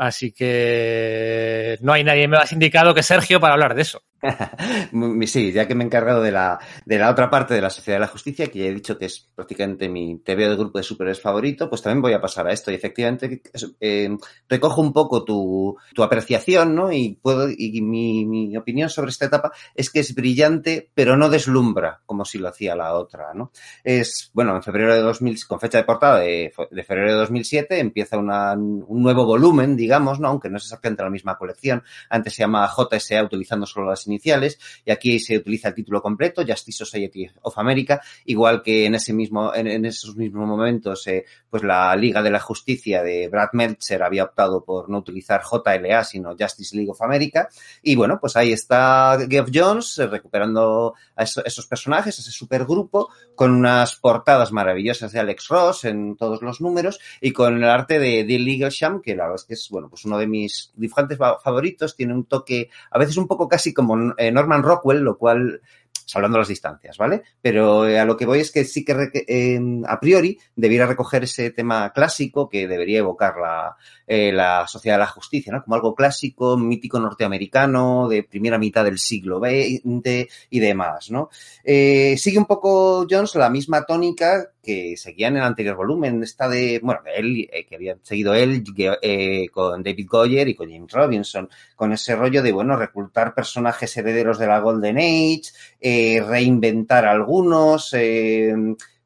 Así 0.00 0.30
que 0.32 1.76
no 1.80 1.92
hay 1.92 2.04
nadie 2.04 2.28
más 2.28 2.52
indicado 2.52 2.94
que 2.94 3.02
Sergio 3.02 3.40
para 3.40 3.54
hablar 3.54 3.74
de 3.74 3.82
eso. 3.82 4.02
Sí, 5.26 5.52
ya 5.52 5.68
que 5.68 5.74
me 5.74 5.84
he 5.84 5.86
encargado 5.86 6.22
de 6.22 6.32
la, 6.32 6.58
de 6.86 6.98
la 6.98 7.10
otra 7.10 7.28
parte 7.30 7.54
de 7.54 7.60
la 7.60 7.70
Sociedad 7.70 7.96
de 7.96 8.00
la 8.00 8.06
Justicia, 8.08 8.46
que 8.48 8.58
ya 8.60 8.64
he 8.66 8.74
dicho 8.74 8.98
que 8.98 9.04
es 9.06 9.28
prácticamente 9.34 9.88
mi 9.88 10.18
TV 10.20 10.48
de 10.48 10.56
grupo 10.56 10.78
de 10.78 10.84
superhéroes 10.84 11.20
favorito, 11.20 11.68
pues 11.68 11.82
también 11.82 12.00
voy 12.02 12.12
a 12.14 12.20
pasar 12.20 12.46
a 12.48 12.52
esto. 12.52 12.70
Y 12.70 12.74
efectivamente 12.74 13.42
eh, 13.80 14.08
recojo 14.48 14.80
un 14.80 14.92
poco 14.92 15.24
tu, 15.24 15.76
tu 15.94 16.02
apreciación, 16.02 16.74
¿no? 16.74 16.90
Y 16.92 17.18
puedo, 17.20 17.48
y 17.50 17.80
mi, 17.82 18.24
mi 18.24 18.56
opinión 18.56 18.88
sobre 18.88 19.10
esta 19.10 19.26
etapa 19.26 19.52
es 19.74 19.90
que 19.90 20.00
es 20.00 20.14
brillante, 20.14 20.90
pero 20.94 21.16
no 21.16 21.28
deslumbra, 21.28 22.00
como 22.06 22.24
si 22.24 22.38
lo 22.38 22.48
hacía 22.48 22.74
la 22.74 22.94
otra, 22.94 23.34
¿no? 23.34 23.52
Es, 23.84 24.30
bueno, 24.32 24.56
en 24.56 24.62
febrero 24.62 24.94
de 24.94 25.00
2000, 25.00 25.36
con 25.46 25.60
fecha 25.60 25.78
de 25.78 25.84
portada 25.84 26.20
de, 26.20 26.52
de 26.70 26.82
febrero 26.84 27.10
de 27.12 27.18
2007, 27.18 27.78
empieza 27.78 28.16
una- 28.16 28.54
un 28.54 29.02
nuevo 29.02 29.26
volumen, 29.26 29.76
digamos, 29.76 29.87
¿no? 30.20 30.28
Aunque 30.28 30.48
no 30.50 30.56
es 30.56 30.64
exactamente 30.64 31.02
la 31.02 31.10
misma 31.10 31.36
colección. 31.36 31.82
Antes 32.10 32.34
se 32.34 32.42
llama 32.42 32.68
JSA 32.68 33.22
utilizando 33.22 33.66
solo 33.66 33.88
las 33.90 34.06
iniciales 34.06 34.58
y 34.84 34.90
aquí 34.90 35.18
se 35.18 35.36
utiliza 35.38 35.68
el 35.68 35.74
título 35.74 36.02
completo, 36.02 36.44
Justice 36.46 36.78
Society 36.84 37.28
of 37.42 37.56
America, 37.58 38.00
igual 38.24 38.62
que 38.62 38.84
en 38.86 38.94
ese 38.94 39.12
mismo, 39.12 39.54
en, 39.54 39.66
en 39.66 39.84
esos 39.84 40.16
mismos 40.16 40.46
momentos, 40.46 41.06
eh, 41.06 41.24
pues 41.50 41.62
la 41.62 41.94
Liga 41.96 42.22
de 42.22 42.30
la 42.30 42.40
Justicia 42.40 43.02
de 43.02 43.28
Brad 43.28 43.48
Meltzer 43.52 44.02
había 44.02 44.24
optado 44.24 44.64
por 44.64 44.88
no 44.88 44.98
utilizar 44.98 45.42
JLA, 45.42 46.04
sino 46.04 46.36
Justice 46.38 46.76
League 46.76 46.90
of 46.90 47.00
America. 47.02 47.48
Y 47.82 47.96
bueno, 47.96 48.18
pues 48.20 48.36
ahí 48.36 48.52
está 48.52 49.18
Geoff 49.28 49.48
Jones 49.52 49.98
eh, 49.98 50.06
recuperando 50.06 50.94
a 51.16 51.22
eso- 51.22 51.44
esos 51.44 51.66
personajes, 51.66 52.18
ese 52.18 52.30
supergrupo, 52.30 53.08
con 53.34 53.52
unas 53.52 53.96
portadas 53.96 54.52
maravillosas 54.52 55.12
de 55.12 55.20
Alex 55.20 55.48
Ross 55.48 55.84
en 55.84 56.16
todos 56.16 56.42
los 56.42 56.60
números 56.60 56.98
y 57.20 57.32
con 57.32 57.56
el 57.56 57.64
arte 57.64 57.98
de 57.98 58.22
Dale 58.24 58.50
Eaglesham, 58.52 59.00
que 59.00 59.14
la 59.16 59.24
verdad 59.24 59.36
es 59.36 59.44
que 59.44 59.54
es, 59.54 59.68
bueno, 59.78 59.88
pues 59.88 60.04
uno 60.04 60.18
de 60.18 60.26
mis 60.26 60.72
dibujantes 60.76 61.16
fa- 61.18 61.38
favoritos, 61.38 61.96
tiene 61.96 62.14
un 62.14 62.24
toque 62.24 62.68
a 62.90 62.98
veces 62.98 63.16
un 63.16 63.26
poco 63.26 63.48
casi 63.48 63.72
como 63.72 64.12
eh, 64.18 64.30
Norman 64.32 64.62
Rockwell, 64.62 65.00
lo 65.00 65.16
cual 65.16 65.60
hablando 66.14 66.38
las 66.38 66.48
distancias, 66.48 66.96
¿vale? 66.96 67.22
Pero 67.42 67.86
eh, 67.86 67.98
a 68.00 68.06
lo 68.06 68.16
que 68.16 68.24
voy 68.24 68.40
es 68.40 68.50
que 68.50 68.64
sí 68.64 68.82
que 68.82 69.10
eh, 69.28 69.60
a 69.86 70.00
priori 70.00 70.38
debiera 70.56 70.86
recoger 70.86 71.24
ese 71.24 71.50
tema 71.50 71.92
clásico 71.92 72.48
que 72.48 72.66
debería 72.66 73.00
evocar 73.00 73.34
la, 73.36 73.76
eh, 74.06 74.32
la 74.32 74.66
Sociedad 74.66 74.96
de 74.96 75.00
la 75.00 75.06
Justicia, 75.06 75.52
¿no? 75.52 75.62
Como 75.62 75.74
algo 75.76 75.94
clásico, 75.94 76.56
mítico 76.56 76.98
norteamericano, 76.98 78.08
de 78.08 78.22
primera 78.22 78.56
mitad 78.58 78.84
del 78.84 78.98
siglo 78.98 79.38
XX 79.38 80.26
y 80.48 80.60
demás, 80.60 81.10
¿no? 81.10 81.28
Eh, 81.62 82.16
sigue 82.16 82.38
un 82.38 82.46
poco 82.46 83.06
Jones 83.08 83.34
la 83.34 83.50
misma 83.50 83.84
tónica 83.84 84.50
que 84.62 84.96
seguía 84.96 85.28
en 85.28 85.36
el 85.36 85.42
anterior 85.42 85.76
volumen, 85.76 86.22
esta 86.22 86.48
de, 86.48 86.80
bueno, 86.82 87.00
de 87.04 87.14
él, 87.16 87.48
eh, 87.52 87.66
que 87.66 87.76
había 87.76 87.96
seguido 88.02 88.34
él 88.34 88.64
eh, 89.02 89.48
con 89.50 89.82
David 89.82 90.06
Goyer 90.08 90.48
y 90.48 90.54
con 90.54 90.70
James 90.70 90.92
Robinson, 90.92 91.48
con 91.76 91.92
ese 91.92 92.16
rollo 92.16 92.42
de, 92.42 92.52
bueno, 92.52 92.76
reclutar 92.76 93.34
personajes 93.34 93.96
herederos 93.96 94.38
de 94.38 94.46
la 94.46 94.60
Golden 94.60 94.98
Age, 94.98 95.42
eh, 95.80 96.22
reinventar 96.26 97.06
algunos, 97.06 97.92
eh, 97.94 98.52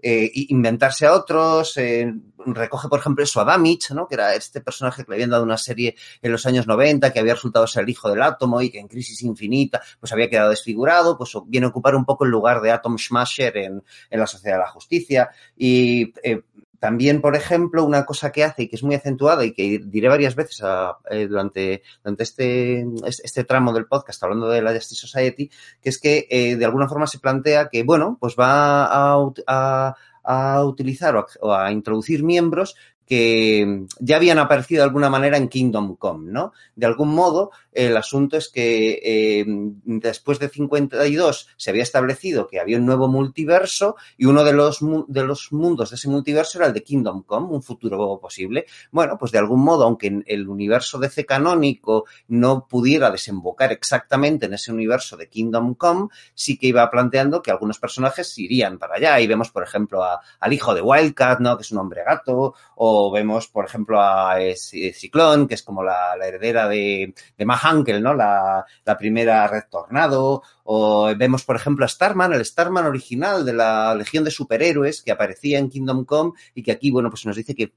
eh, 0.04 0.32
inventarse 0.48 1.06
a 1.06 1.14
otros, 1.14 1.76
eh, 1.76 2.12
recoge, 2.46 2.88
por 2.88 2.98
ejemplo, 2.98 3.24
eso 3.24 3.40
a 3.40 3.44
Damage, 3.44 3.94
¿no? 3.94 4.06
que 4.06 4.14
era 4.14 4.34
este 4.34 4.60
personaje 4.60 5.04
que 5.04 5.10
le 5.10 5.16
habían 5.16 5.30
dado 5.30 5.44
una 5.44 5.58
serie 5.58 5.96
en 6.20 6.32
los 6.32 6.46
años 6.46 6.66
90, 6.66 7.12
que 7.12 7.20
había 7.20 7.34
resultado 7.34 7.66
ser 7.66 7.84
el 7.84 7.90
hijo 7.90 8.08
del 8.08 8.22
átomo 8.22 8.60
y 8.60 8.70
que 8.70 8.78
en 8.78 8.88
Crisis 8.88 9.22
Infinita 9.22 9.80
pues 10.00 10.12
había 10.12 10.28
quedado 10.28 10.50
desfigurado, 10.50 11.16
pues 11.16 11.32
viene 11.46 11.66
a 11.66 11.70
ocupar 11.70 11.94
un 11.94 12.04
poco 12.04 12.24
el 12.24 12.30
lugar 12.30 12.60
de 12.60 12.70
Atom 12.70 12.98
Smasher 12.98 13.56
en, 13.56 13.82
en 14.10 14.20
la 14.20 14.26
Sociedad 14.26 14.56
de 14.56 14.62
la 14.62 14.70
Justicia. 14.70 15.30
Y 15.56 16.12
eh, 16.22 16.42
también, 16.82 17.20
por 17.20 17.36
ejemplo, 17.36 17.84
una 17.84 18.04
cosa 18.04 18.32
que 18.32 18.42
hace 18.42 18.64
y 18.64 18.68
que 18.68 18.74
es 18.74 18.82
muy 18.82 18.96
acentuada 18.96 19.44
y 19.44 19.52
que 19.52 19.80
diré 19.84 20.08
varias 20.08 20.34
veces 20.34 20.62
a, 20.64 20.98
eh, 21.08 21.28
durante, 21.28 21.84
durante 22.02 22.24
este, 22.24 22.84
este 23.06 23.44
tramo 23.44 23.72
del 23.72 23.86
podcast 23.86 24.20
hablando 24.24 24.48
de 24.48 24.62
la 24.62 24.74
Justice 24.74 25.06
Society, 25.06 25.48
que 25.80 25.90
es 25.90 26.00
que 26.00 26.26
eh, 26.28 26.56
de 26.56 26.64
alguna 26.64 26.88
forma 26.88 27.06
se 27.06 27.20
plantea 27.20 27.68
que, 27.68 27.84
bueno, 27.84 28.18
pues 28.20 28.34
va 28.36 28.86
a, 28.86 29.16
a, 29.46 29.94
a 30.22 30.62
utilizar 30.64 31.16
o 31.16 31.20
a, 31.20 31.26
o 31.40 31.52
a, 31.52 31.72
introducir 31.72 32.22
miembros 32.22 32.74
que 33.06 33.86
ya 33.98 34.16
habían 34.16 34.38
aparecido 34.38 34.80
de 34.80 34.86
alguna 34.86 35.10
manera 35.10 35.36
en 35.36 35.48
Kingdom 35.48 35.96
Come, 35.96 36.30
¿no? 36.30 36.52
De 36.76 36.86
algún 36.86 37.08
modo, 37.08 37.50
el 37.72 37.96
asunto 37.96 38.36
es 38.36 38.48
que 38.48 39.00
eh, 39.02 39.44
después 39.46 40.38
de 40.38 40.48
52 40.48 41.48
se 41.56 41.70
había 41.70 41.82
establecido 41.82 42.46
que 42.46 42.60
había 42.60 42.78
un 42.78 42.86
nuevo 42.86 43.08
multiverso 43.08 43.96
y 44.16 44.26
uno 44.26 44.44
de 44.44 44.52
los, 44.52 44.80
de 45.08 45.24
los 45.24 45.52
mundos 45.52 45.90
de 45.90 45.96
ese 45.96 46.08
multiverso 46.08 46.58
era 46.58 46.68
el 46.68 46.72
de 46.72 46.82
Kingdom 46.82 47.22
Come, 47.22 47.54
un 47.54 47.62
futuro 47.62 48.18
posible. 48.20 48.66
Bueno, 48.90 49.16
pues 49.18 49.32
de 49.32 49.38
algún 49.38 49.60
modo, 49.60 49.84
aunque 49.84 50.22
el 50.26 50.48
universo 50.48 50.98
DC 50.98 51.26
canónico 51.26 52.04
no 52.28 52.66
pudiera 52.66 53.10
desembocar 53.10 53.72
exactamente 53.72 54.46
en 54.46 54.54
ese 54.54 54.72
universo 54.72 55.16
de 55.16 55.28
Kingdom 55.28 55.74
Come, 55.74 56.08
sí 56.34 56.58
que 56.58 56.68
iba 56.68 56.90
planteando 56.90 57.42
que 57.42 57.50
algunos 57.50 57.78
personajes 57.78 58.38
irían 58.38 58.78
para 58.78 58.96
allá. 58.96 59.20
Y 59.20 59.26
vemos, 59.26 59.50
por 59.50 59.62
ejemplo, 59.62 60.02
a, 60.02 60.20
al 60.40 60.52
hijo 60.52 60.74
de 60.74 60.82
Wildcat, 60.82 61.40
¿no? 61.40 61.56
Que 61.56 61.62
es 61.62 61.72
un 61.72 61.78
hombre 61.78 62.02
gato, 62.04 62.54
o 62.76 62.91
vemos, 63.12 63.48
por 63.48 63.64
ejemplo, 63.64 64.00
a 64.00 64.36
Ciclón, 64.54 65.46
que 65.46 65.54
es 65.54 65.62
como 65.62 65.82
la, 65.82 66.16
la 66.16 66.26
heredera 66.26 66.68
de, 66.68 67.14
de 67.36 67.44
Mahankel, 67.44 68.02
¿no? 68.02 68.14
La, 68.14 68.64
la, 68.84 68.98
primera 68.98 69.46
Red 69.46 69.64
Tornado, 69.70 70.42
o 70.64 71.14
vemos, 71.16 71.44
por 71.44 71.56
ejemplo, 71.56 71.84
a 71.84 71.88
Starman, 71.88 72.32
el 72.32 72.44
Starman 72.44 72.86
original 72.86 73.44
de 73.44 73.52
la 73.52 73.94
Legión 73.94 74.24
de 74.24 74.30
Superhéroes 74.30 75.02
que 75.02 75.12
aparecía 75.12 75.58
en 75.58 75.68
Kingdom 75.68 76.04
Come 76.04 76.32
y 76.54 76.62
que 76.62 76.72
aquí, 76.72 76.90
bueno, 76.90 77.10
pues 77.10 77.26
nos 77.26 77.36
dice 77.36 77.54
que 77.54 77.72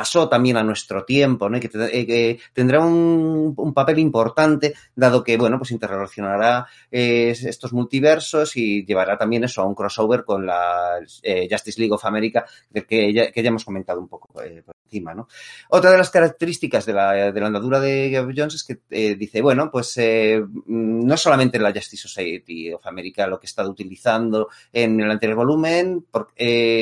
pasó 0.00 0.30
también 0.30 0.56
a 0.56 0.62
nuestro 0.64 1.04
tiempo, 1.04 1.50
¿no? 1.50 1.60
Que, 1.60 1.68
eh, 1.92 2.06
que 2.06 2.40
tendrá 2.54 2.80
un, 2.80 3.52
un 3.54 3.74
papel 3.74 3.98
importante, 3.98 4.72
dado 4.96 5.22
que, 5.22 5.36
bueno, 5.36 5.58
pues 5.58 5.72
interrelacionará 5.72 6.66
eh, 6.90 7.34
estos 7.38 7.74
multiversos 7.74 8.56
y 8.56 8.86
llevará 8.86 9.18
también 9.18 9.44
eso 9.44 9.60
a 9.60 9.66
un 9.66 9.74
crossover 9.74 10.24
con 10.24 10.46
la 10.46 11.00
eh, 11.22 11.46
Justice 11.50 11.78
League 11.78 11.92
of 11.92 12.02
America, 12.06 12.46
del 12.70 12.86
que 12.86 13.12
ya, 13.12 13.30
que 13.30 13.42
ya 13.42 13.48
hemos 13.50 13.66
comentado 13.66 14.00
un 14.00 14.08
poco 14.08 14.42
eh, 14.42 14.62
por 14.64 14.74
encima, 14.86 15.12
¿no? 15.14 15.28
Otra 15.68 15.90
de 15.90 15.98
las 15.98 16.08
características 16.08 16.86
de 16.86 16.94
la, 16.94 17.30
de 17.30 17.38
la 17.40 17.46
andadura 17.48 17.78
de 17.78 18.08
Geoff 18.08 18.32
Jones 18.34 18.54
es 18.54 18.64
que 18.64 18.78
eh, 18.88 19.16
dice, 19.16 19.42
bueno, 19.42 19.70
pues 19.70 19.94
eh, 19.98 20.42
no 20.66 21.16
solamente 21.18 21.58
la 21.58 21.72
Justice 21.74 22.08
Society 22.08 22.72
of 22.72 22.86
America 22.86 23.26
lo 23.26 23.38
que 23.38 23.46
he 23.46 23.50
estado 23.52 23.70
utilizando 23.70 24.48
en 24.72 24.98
el 24.98 25.10
anterior 25.10 25.36
volumen, 25.36 26.06
por- 26.10 26.30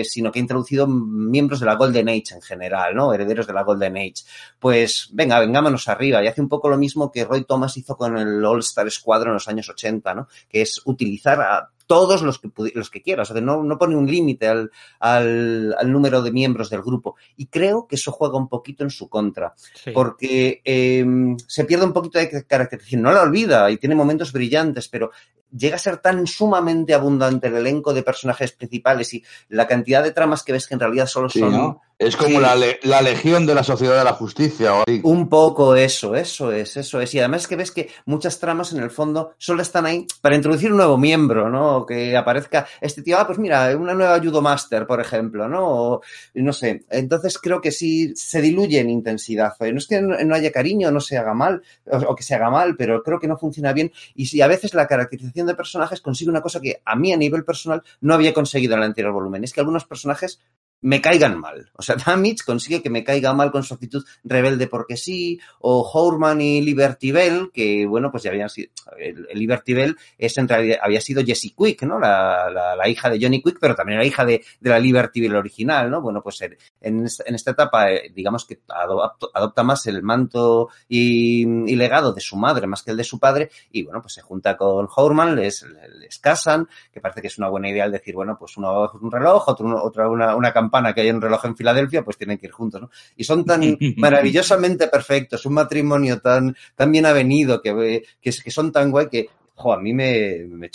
sino 0.05 0.31
que 0.31 0.39
ha 0.39 0.43
introducido 0.43 0.87
miembros 0.87 1.59
de 1.59 1.67
la 1.67 1.75
Golden 1.75 2.09
Age 2.09 2.35
en 2.35 2.43
general, 2.43 2.95
¿no? 2.95 3.08
Herederos 3.13 3.47
de 3.47 3.53
la 3.53 3.63
Golden 3.63 3.97
Age. 3.97 4.25
Pues 4.59 5.09
venga, 5.13 5.39
vengámonos 5.41 5.89
arriba. 5.89 6.23
Y 6.23 6.27
hace 6.27 6.41
un 6.41 6.49
poco 6.49 6.69
lo 6.69 6.79
mismo 6.79 7.11
que 7.13 7.25
Roy 7.25 7.45
Thomas 7.45 7.77
hizo 7.77 7.97
con 7.97 8.17
el 8.19 8.45
All 8.45 8.61
Star 8.61 8.91
Squadron 8.91 9.29
en 9.29 9.35
los 9.35 9.49
años 9.49 9.69
80, 9.69 10.15
¿no? 10.15 10.29
Que 10.49 10.63
es 10.63 10.81
utilizar 10.85 11.41
a 11.41 11.71
todos 11.87 12.21
los 12.21 12.39
que, 12.39 12.51
los 12.75 12.91
que 12.91 13.01
quieras. 13.01 13.31
O 13.31 13.33
sea, 13.33 13.41
no, 13.43 13.63
no 13.63 13.79
pone 13.79 13.97
un 13.97 14.07
límite 14.07 14.47
al, 14.47 14.71
al, 15.01 15.75
al 15.79 15.91
número 15.91 16.21
de 16.21 16.31
miembros 16.33 16.69
del 16.69 16.83
grupo. 16.83 17.17
Y 17.37 17.47
creo 17.47 17.87
que 17.87 17.97
eso 17.97 18.13
juega 18.13 18.37
un 18.37 18.49
poquito 18.49 18.85
en 18.85 18.91
su 18.91 19.09
contra 19.09 19.55
Sí. 19.75 19.93
porque 19.93 20.61
eh, 20.65 21.07
se 21.47 21.65
pierde 21.65 21.87
un 21.87 21.95
poquito 21.95 22.19
de 22.19 22.45
caracterización. 22.47 23.01
No 23.03 23.11
la 23.13 23.23
olvida 23.23 23.71
y 23.71 23.79
tiene 23.79 23.95
momentos 23.95 24.33
brillantes, 24.33 24.89
pero 24.89 25.11
llega 25.51 25.77
a 25.77 25.79
ser 25.79 25.97
tan 25.97 26.27
sumamente 26.27 26.93
abundante 26.93 27.47
el 27.49 27.55
elenco 27.57 27.95
de 27.95 28.03
personajes 28.03 28.53
principales 28.53 29.15
y 29.15 29.25
la 29.49 29.67
cantidad 29.67 30.03
de 30.03 30.11
tramas 30.13 30.43
que 30.43 30.53
ves 30.53 30.67
que 30.67 30.75
en 30.75 30.81
realidad 30.81 31.07
solo 31.07 31.31
Sí, 31.31 31.39
son 31.41 31.53
¿no? 31.53 31.81
Es 31.99 32.17
como 32.17 32.37
Sí. 32.37 32.41
la, 32.41 32.55
la 32.85 33.03
legión 33.03 33.45
de 33.45 33.57
la 33.57 33.65
sociedad 33.65 33.99
de 33.99 34.05
la 34.05 34.13
justicia. 34.13 34.73
o 34.75 34.83
así. 34.87 35.01
un 35.03 35.29
poco 35.29 35.75
eso, 35.75 36.15
eso 36.15 36.53
es, 36.53 36.77
eso 36.77 37.01
es. 37.01 37.13
Y 37.15 37.19
además 37.19 37.43
es 37.43 37.49
que 37.49 37.57
ves 37.57 37.73
que 37.73 37.89
muchas 38.07 38.39
tramas 38.39 38.73
en 38.73 38.81
el 38.81 38.91
fondo 38.91 39.33
solo 39.37 39.63
están 39.63 39.85
ahí 39.85 40.07
para 40.21 40.37
introducir 40.37 40.71
un 40.71 40.77
nuevo 40.77 40.97
miembro, 40.97 41.51
¿no? 41.51 41.85
Que 41.87 42.17
aparezca 42.17 42.69
este 42.81 43.03
tío, 43.03 43.19
ah, 43.19 43.27
pues 43.27 43.39
mira, 43.41 43.77
una 43.77 43.95
nueva 43.95 44.21
Judo 44.21 44.41
Master, 44.41 44.87
por 44.87 45.01
ejemplo, 45.01 45.49
¿no? 45.49 45.67
O, 45.67 46.01
no 46.35 46.53
sé. 46.53 46.85
Entonces 46.89 47.37
creo 47.39 47.61
que 47.61 47.73
sí 47.73 48.15
se 48.15 48.41
diluye 48.41 48.79
en 48.79 48.91
intensidad. 48.91 49.55
Eh, 49.59 49.73
No 49.73 49.79
es 49.79 49.89
que 49.89 50.01
no 50.01 50.35
haya 50.37 50.53
cariño, 50.53 50.93
no 50.93 51.01
se 51.01 51.19
haga 51.19 51.35
mal, 51.35 51.63
o, 51.91 51.97
o 51.97 52.15
que 52.15 52.23
se 52.23 52.35
haga 52.37 52.49
mal, 52.49 52.77
pero 52.77 53.03
creo 53.03 53.19
que 53.19 53.27
no 53.27 53.37
funciona 53.39 53.73
bien. 53.73 53.91
Y 54.15 54.27
si 54.27 54.41
a 54.41 54.47
veces 54.47 54.73
la 54.73 54.87
caracterización 54.87 55.49
de 55.49 55.55
personajes 55.57 56.01
consigue 56.01 56.31
una 56.31 56.43
cosa 56.43 56.61
que 56.61 56.81
a 56.85 56.95
mí 56.95 57.13
a 57.13 57.17
nivel 57.17 57.45
personal 57.45 57.83
no 58.03 58.15
había 58.15 58.33
conseguido 58.33 58.75
en 58.75 58.81
el 58.81 58.87
anterior 58.87 59.13
volumen. 59.13 59.43
Es 59.43 59.53
que 59.53 59.59
algunos 59.61 59.85
personajes 59.85 60.41
me 60.81 61.01
caigan 61.01 61.39
mal. 61.39 61.71
O 61.77 61.83
sea, 61.83 61.97
Damage 62.07 62.39
consigue 62.45 62.83
que 62.83 62.91
me 62.91 63.05
caiga 63.05 63.33
mal 63.33 63.51
con 63.51 63.63
su 63.63 63.75
actitud 63.75 64.05
rebelde 64.25 64.67
porque 64.67 64.97
sí, 64.97 65.41
o 65.61 65.83
Hourman 65.83 66.41
y 66.41 66.61
Liberty 66.63 67.13
Bell, 67.13 67.51
que 67.53 67.87
bueno, 67.87 68.11
pues 68.11 68.23
ya 68.23 68.31
habían 68.31 68.49
sido, 68.49 68.71
el, 68.99 69.27
Liberty 69.33 69.75
Bell 69.75 69.97
es 70.17 70.37
en 70.39 70.49
realidad, 70.49 70.79
había 70.83 71.01
sido 71.01 71.25
Jessie 71.25 71.55
Quick, 71.57 71.83
¿no? 71.83 71.99
La, 71.99 72.51
la, 72.51 72.77
la 72.77 72.89
hija 72.89 73.11
de 73.11 73.19
Johnny 73.21 73.43
Quick, 73.43 73.59
pero 73.61 73.75
también 73.75 73.99
la 73.99 74.05
hija 74.05 74.25
de, 74.25 74.45
de 74.61 74.71
la 74.71 74.79
Liberty 74.79 75.21
Bell 75.21 75.37
original, 75.37 75.91
¿no? 75.91 76.01
Bueno, 76.01 76.23
pues 76.23 76.41
en, 76.43 76.57
en 76.81 77.05
esta, 77.05 77.25
en 77.27 77.35
esta 77.35 77.51
etapa, 77.53 77.91
eh, 77.91 78.13
digamos 78.15 78.45
que 78.45 78.61
adopta, 78.69 79.27
adopta 79.35 79.63
más 79.63 79.87
el 79.87 80.03
manto 80.03 80.69
y, 80.89 81.43
y, 81.43 81.77
legado 81.77 82.13
de 82.13 82.21
su 82.21 82.37
madre 82.37 82.67
más 82.67 82.83
que 82.83 82.91
el 82.91 82.97
de 82.97 83.05
su 83.05 83.19
padre, 83.19 83.51
y 83.73 83.83
bueno, 83.83 84.01
pues 84.01 84.15
se 84.15 84.23
junta 84.23 84.57
con 84.57 84.89
Hourman, 84.95 85.37
les, 85.37 85.65
les 85.99 86.19
casan, 86.19 86.69
que 86.93 87.01
parece 87.01 87.21
que 87.21 87.29
es 87.29 87.39
una 87.39 87.49
buena 87.49 87.71
idea 87.71 87.85
el 87.85 87.93
decir, 87.93 88.15
bueno, 88.15 88.37
pues 88.39 88.57
uno 88.57 88.91
un 89.01 89.11
reloj, 89.11 89.49
otro, 89.49 89.83
otra 89.83 90.09
una, 90.09 90.35
una 90.35 90.53
campaña 90.69 90.93
que 90.93 91.01
hay 91.01 91.11
un 91.11 91.21
reloj 91.21 91.45
en 91.47 91.57
Filadelfia, 91.57 92.05
pues 92.05 92.19
tienen 92.19 92.39
que 92.39 92.47
ir 92.47 92.53
juntos, 92.53 92.83
¿no? 92.83 92.91
Y 93.17 93.25
son 93.25 93.45
tan 93.45 93.61
maravillosamente 93.97 94.89
perfectos, 94.89 95.47
un 95.47 95.55
matrimonio 95.55 96.21
tan, 96.21 96.55
tan 96.75 96.93
bien 96.93 97.07
avenido, 97.07 97.61
que, 97.63 98.03
que, 98.21 98.31
que 98.31 98.51
son 98.51 98.71
tan 98.71 98.91
guay 98.91 99.09
que, 99.09 99.29
jo, 99.55 99.73
a 99.73 99.81
mí 99.81 99.93
me, 99.93 100.47
me, 100.49 100.71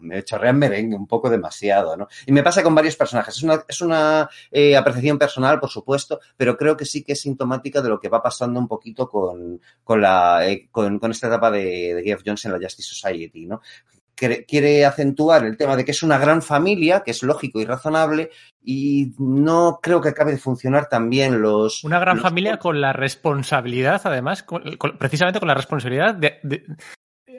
me 0.00 0.22
chorrean 0.22 0.58
merengue 0.58 0.96
un 0.96 1.06
poco 1.06 1.30
demasiado, 1.30 1.96
¿no? 1.96 2.06
Y 2.26 2.32
me 2.32 2.42
pasa 2.42 2.62
con 2.62 2.74
varios 2.74 2.96
personajes. 2.96 3.36
Es 3.36 3.42
una, 3.42 3.64
es 3.66 3.80
una 3.80 4.28
eh, 4.50 4.76
apreciación 4.76 5.18
personal, 5.18 5.58
por 5.58 5.70
supuesto, 5.70 6.20
pero 6.36 6.56
creo 6.56 6.76
que 6.76 6.84
sí 6.84 7.02
que 7.02 7.12
es 7.12 7.20
sintomática 7.20 7.80
de 7.80 7.88
lo 7.88 7.98
que 7.98 8.10
va 8.10 8.22
pasando 8.22 8.60
un 8.60 8.68
poquito 8.68 9.08
con, 9.08 9.60
con, 9.82 10.00
la, 10.00 10.46
eh, 10.46 10.68
con, 10.70 10.98
con 10.98 11.10
esta 11.10 11.28
etapa 11.28 11.50
de, 11.50 11.94
de 11.94 12.02
Geoff 12.02 12.22
Jones 12.24 12.44
en 12.44 12.52
la 12.52 12.58
Justice 12.58 12.94
Society, 12.94 13.46
¿no? 13.46 13.62
Quiere 14.16 14.84
acentuar 14.84 15.44
el 15.44 15.56
tema 15.56 15.76
de 15.76 15.84
que 15.84 15.90
es 15.92 16.02
una 16.02 16.18
gran 16.18 16.42
familia, 16.42 17.02
que 17.04 17.10
es 17.10 17.22
lógico 17.22 17.60
y 17.60 17.64
razonable, 17.64 18.30
y 18.64 19.12
no 19.18 19.78
creo 19.82 20.00
que 20.00 20.08
acabe 20.08 20.32
de 20.32 20.38
funcionar 20.38 20.88
también 20.88 21.40
los... 21.40 21.84
Una 21.84 22.00
gran 22.00 22.16
los... 22.16 22.22
familia 22.22 22.58
con 22.58 22.80
la 22.80 22.92
responsabilidad, 22.92 24.00
además, 24.04 24.42
con, 24.42 24.76
con, 24.76 24.96
precisamente 24.98 25.38
con 25.38 25.48
la 25.48 25.54
responsabilidad 25.54 26.14
de, 26.14 26.38
de 26.42 26.64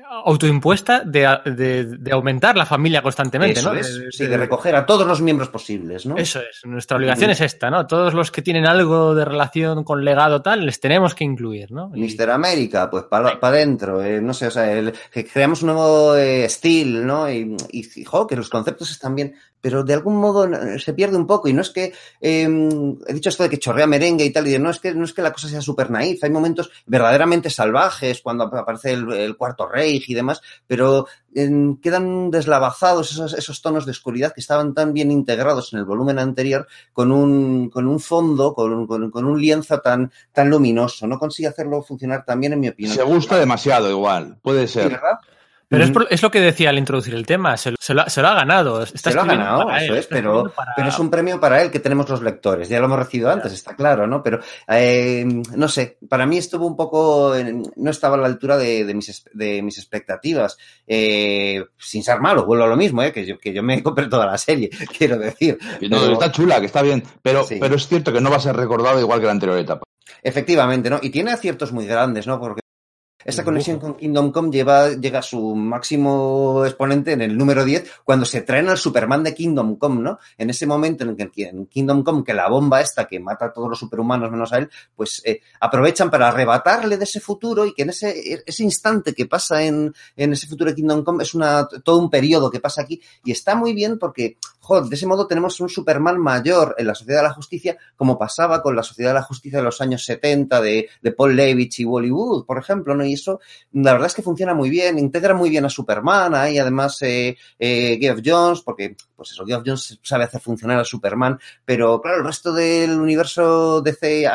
autoimpuesta 0.10 1.02
de, 1.04 1.38
de, 1.46 1.86
de, 1.86 2.12
aumentar 2.12 2.56
la 2.56 2.66
familia 2.66 3.02
constantemente, 3.02 3.60
Eso 3.60 3.74
¿no? 3.74 3.80
Es, 3.80 4.00
de, 4.00 4.12
sí, 4.12 4.26
de 4.26 4.38
recoger 4.38 4.76
a 4.76 4.86
todos 4.86 5.06
los 5.06 5.22
miembros 5.22 5.50
posibles, 5.50 6.06
¿no? 6.06 6.18
Eso 6.18 6.40
es, 6.40 6.62
nuestra 6.66 6.98
obligación 6.98 7.30
mm. 7.30 7.34
es 7.34 7.42
esta, 7.42 7.70
¿no? 7.70 7.88
Todos 7.88 8.14
los 8.14 8.32
que 8.32 8.42
tienen 8.42 8.66
algo 8.66 9.16
de 9.16 9.26
relación 9.26 9.84
con 9.84 10.04
legado 10.04 10.42
tal, 10.42 10.66
les 10.66 10.80
tenemos 10.80 11.14
que 11.16 11.24
incluir, 11.24 11.72
¿no? 11.72 11.92
Y... 11.94 12.02
Mister 12.02 12.30
América, 12.30 12.90
pues 12.90 13.04
para 13.06 13.40
pa 13.40 13.50
adentro, 13.50 14.02
eh, 14.04 14.22
no 14.22 14.34
sé, 14.34 14.48
o 14.48 14.52
sea, 14.52 14.72
el, 14.72 14.94
que 15.12 15.26
creamos 15.26 15.62
un 15.62 15.68
nuevo 15.68 16.16
eh, 16.16 16.46
estilo, 16.46 17.06
¿no? 17.06 17.30
Y, 17.30 17.56
y, 17.72 18.04
jo, 18.04 18.28
que 18.28 18.36
los 18.36 18.50
conceptos 18.50 18.92
están 18.92 19.16
bien, 19.16 19.36
pero 19.62 19.84
de 19.84 19.94
algún 19.94 20.18
modo 20.18 20.48
se 20.80 20.94
pierde 20.94 21.18
un 21.18 21.28
poco, 21.28 21.48
y 21.48 21.54
no 21.54 21.62
es 21.62 21.70
que, 21.70 21.94
eh, 22.22 22.48
he 23.08 23.14
dicho 23.14 23.30
esto 23.30 23.44
de 23.44 23.50
que 23.50 23.60
chorrea 23.60 23.88
merengue 23.88 24.26
y 24.26 24.32
tal, 24.32 24.48
y 24.48 24.52
de, 24.52 24.60
no 24.60 24.70
es 24.70 24.80
que, 24.80 24.94
no 24.94 25.06
es 25.06 25.14
que 25.14 25.22
la 25.22 25.34
cosa 25.34 25.48
sea 25.48 25.62
súper 25.62 25.92
naif, 25.92 26.24
hay 26.24 26.30
momentos 26.30 26.72
verdaderamente 26.86 27.50
salvajes 27.50 28.22
cuando 28.22 28.46
aparece 28.46 28.94
el, 28.94 29.12
el 29.12 29.38
cuarto 29.38 29.68
rey 29.68 30.04
y 30.08 30.14
demás, 30.14 30.42
pero 30.66 31.08
eh, 31.40 31.76
quedan 31.82 32.32
deslavazados 32.32 33.12
esos, 33.12 33.34
esos, 33.34 33.62
tonos 33.62 33.86
de 33.86 33.92
oscuridad 33.92 34.34
que 34.34 34.42
estaban 34.42 34.74
tan 34.74 34.92
bien 34.92 35.12
integrados 35.12 35.72
en 35.72 35.80
el 35.80 35.86
volumen 35.86 36.18
anterior 36.18 36.68
con 36.94 37.12
un, 37.12 37.70
con 37.70 37.88
un 37.88 38.00
fondo, 38.00 38.54
con, 38.56 38.88
con, 38.88 39.12
con, 39.12 39.26
un 39.26 39.40
lienzo 39.40 39.80
tan, 39.80 40.12
tan 40.32 40.50
luminoso. 40.50 41.06
No 41.06 41.20
consigue 41.20 41.50
hacerlo 41.50 41.84
funcionar 41.84 42.26
tan 42.26 42.40
bien, 42.40 42.54
en 42.54 42.60
mi 42.60 42.70
opinión. 42.70 42.96
Se 42.96 43.04
gusta 43.04 43.38
demasiado 43.38 43.90
igual, 43.90 44.38
puede 44.42 44.68
ser. 44.68 44.90
¿Sí, 44.90 44.98
Pero 45.70 45.84
es, 45.84 45.92
por, 45.92 46.08
es, 46.10 46.22
lo 46.22 46.32
que 46.32 46.40
decía 46.40 46.70
al 46.70 46.78
introducir 46.78 47.14
el 47.14 47.26
tema, 47.26 47.58
se, 47.58 47.76
se, 47.78 47.94
lo, 47.94 48.10
se 48.10 48.22
lo, 48.22 48.30
ha 48.30 48.34
ganado. 48.34 48.82
Está 48.82 49.10
se 49.10 49.16
lo 49.16 49.24
ha 49.24 49.26
ganado, 49.26 49.70
eso 49.76 49.94
él, 49.94 50.00
es, 50.00 50.08
pero, 50.08 50.50
para... 50.56 50.72
pero 50.76 50.88
es 50.88 50.98
un 50.98 51.10
premio 51.10 51.42
para 51.42 51.62
él 51.62 51.70
que 51.70 51.82
tenemos 51.82 52.08
los 52.08 52.22
lectores. 52.22 52.70
Ya 52.70 52.80
lo 52.80 52.86
hemos 52.86 53.00
recibido 53.00 53.30
antes, 53.30 53.52
está 53.52 53.76
claro, 53.76 54.08
¿no? 54.08 54.24
Pero, 54.24 54.40
eh, 54.70 55.26
no 55.26 55.68
sé, 55.68 55.98
para 56.08 56.26
mí 56.26 56.38
estuvo 56.38 56.66
un 56.66 56.78
poco, 56.78 57.34
no 57.76 57.92
estaba 57.92 58.16
a 58.16 58.20
la 58.20 58.28
altura 58.28 58.58
de, 58.58 58.86
de, 58.86 58.94
mis, 58.94 59.26
de 59.34 59.62
mis, 59.62 59.78
expectativas. 59.78 60.58
Eh, 60.88 61.62
sin 61.78 62.02
ser 62.02 62.22
malo, 62.22 62.46
vuelvo 62.46 62.64
a 62.64 62.68
lo 62.68 62.78
mismo, 62.78 63.04
¿eh? 63.04 63.12
que, 63.12 63.26
yo, 63.26 63.38
que 63.38 63.52
yo 63.52 63.62
me 63.62 63.84
compré 63.84 64.08
toda 64.08 64.26
la 64.26 64.38
serie, 64.38 64.70
quiero 64.98 65.18
decir. 65.18 65.58
No, 65.82 66.00
pero... 66.00 66.14
está 66.14 66.32
chula, 66.32 66.62
que 66.62 66.68
está 66.68 66.82
bien, 66.82 67.04
pero, 67.22 67.44
sí. 67.44 67.58
pero 67.60 67.76
es 67.76 67.88
cierto 67.88 68.14
que 68.14 68.22
no 68.22 68.30
va 68.30 68.38
a 68.38 68.42
ser 68.42 68.56
recordado 68.56 69.02
igual 69.02 69.20
que 69.20 69.26
la 69.26 69.34
anterior 69.34 69.58
etapa. 69.58 69.84
Efectivamente, 70.24 70.90
¿no? 70.90 71.00
Y 71.02 71.10
tiene 71.10 71.32
aciertos 71.32 71.74
muy 71.74 71.86
grandes, 71.86 72.26
¿no? 72.26 72.40
Porque 72.40 72.62
esta 73.28 73.44
conexión 73.44 73.78
con 73.78 73.96
Kingdom 73.96 74.32
Come 74.32 74.52
lleva, 74.52 74.94
llega 74.94 75.20
a 75.20 75.22
su 75.22 75.54
máximo 75.54 76.64
exponente 76.66 77.12
en 77.12 77.22
el 77.22 77.38
número 77.38 77.66
10 77.66 78.00
cuando 78.06 78.26
se 78.26 78.42
traen 78.42 78.70
al 78.70 78.78
Superman 78.78 79.22
de 79.22 79.36
Kingdom 79.36 79.76
Come, 79.76 80.02
¿no? 80.02 80.18
En 80.38 80.50
ese 80.50 80.66
momento 80.66 81.04
en 81.04 81.18
que 81.18 81.44
en 81.44 81.66
Kingdom 81.66 82.04
Come, 82.04 82.24
que 82.24 82.34
la 82.34 82.48
bomba 82.48 82.80
esta 82.80 83.06
que 83.06 83.20
mata 83.20 83.48
a 83.48 83.52
todos 83.52 83.70
los 83.70 83.80
superhumanos 83.80 84.32
menos 84.32 84.54
a 84.54 84.60
él, 84.60 84.70
pues 84.96 85.22
eh, 85.26 85.42
aprovechan 85.60 86.10
para 86.10 86.30
arrebatarle 86.30 86.96
de 86.96 87.04
ese 87.04 87.20
futuro 87.20 87.66
y 87.66 87.74
que 87.74 87.82
en 87.82 87.90
ese, 87.90 88.44
ese 88.46 88.64
instante 88.64 89.14
que 89.14 89.26
pasa 89.26 89.62
en, 89.62 89.94
en 90.16 90.32
ese 90.32 90.48
futuro 90.48 90.70
de 90.70 90.76
Kingdom 90.78 91.04
Come 91.04 91.24
es 91.24 91.34
una, 91.34 91.68
todo 91.68 92.00
un 92.00 92.10
periodo 92.10 92.50
que 92.50 92.62
pasa 92.62 92.84
aquí 92.84 93.02
y 93.26 93.32
está 93.32 93.56
muy 93.56 93.74
bien 93.74 94.00
porque, 94.00 94.38
joder, 94.68 94.84
de 94.84 94.96
ese 94.96 95.08
modo 95.08 95.26
tenemos 95.28 95.60
un 95.62 95.70
Superman 95.70 96.20
mayor 96.20 96.76
en 96.78 96.88
la 96.88 96.94
Sociedad 96.94 97.22
de 97.22 97.30
la 97.30 97.34
Justicia 97.34 97.78
como 97.96 98.20
pasaba 98.20 98.62
con 98.62 98.76
la 98.76 98.84
Sociedad 98.84 99.12
de 99.12 99.16
la 99.16 99.24
Justicia 99.24 99.60
de 99.60 99.64
los 99.64 99.80
años 99.80 100.04
70 100.04 100.60
de, 100.60 100.90
de 101.02 101.12
Paul 101.14 101.38
Levitch 101.38 101.80
y 101.80 101.86
Wally 101.86 102.12
Wood, 102.12 102.46
por 102.46 102.58
ejemplo, 102.58 102.94
¿no? 102.94 103.06
Y 103.06 103.14
eso, 103.14 103.40
la 103.72 103.94
verdad 103.94 104.08
es 104.08 104.14
que 104.14 104.22
funciona 104.22 104.54
muy 104.54 104.70
bien, 104.70 105.00
integra 105.00 105.34
muy 105.34 105.50
bien 105.50 105.64
a 105.64 105.70
Superman, 105.70 106.36
hay 106.36 106.60
además 106.60 107.02
eh, 107.02 107.38
eh, 107.58 107.98
Geoff 108.02 108.20
Jones, 108.24 108.62
porque, 108.62 108.98
pues 109.16 109.32
eso, 109.32 109.46
Geoff 109.46 109.64
Jones 109.66 110.00
sabe 110.04 110.26
hacer 110.26 110.42
funcionar 110.42 110.80
a 110.80 110.84
Superman, 110.84 111.40
pero 111.64 112.02
claro, 112.02 112.18
el 112.18 112.26
resto 112.26 112.52
del 112.52 113.00
universo 113.00 113.82
DC 113.82 114.28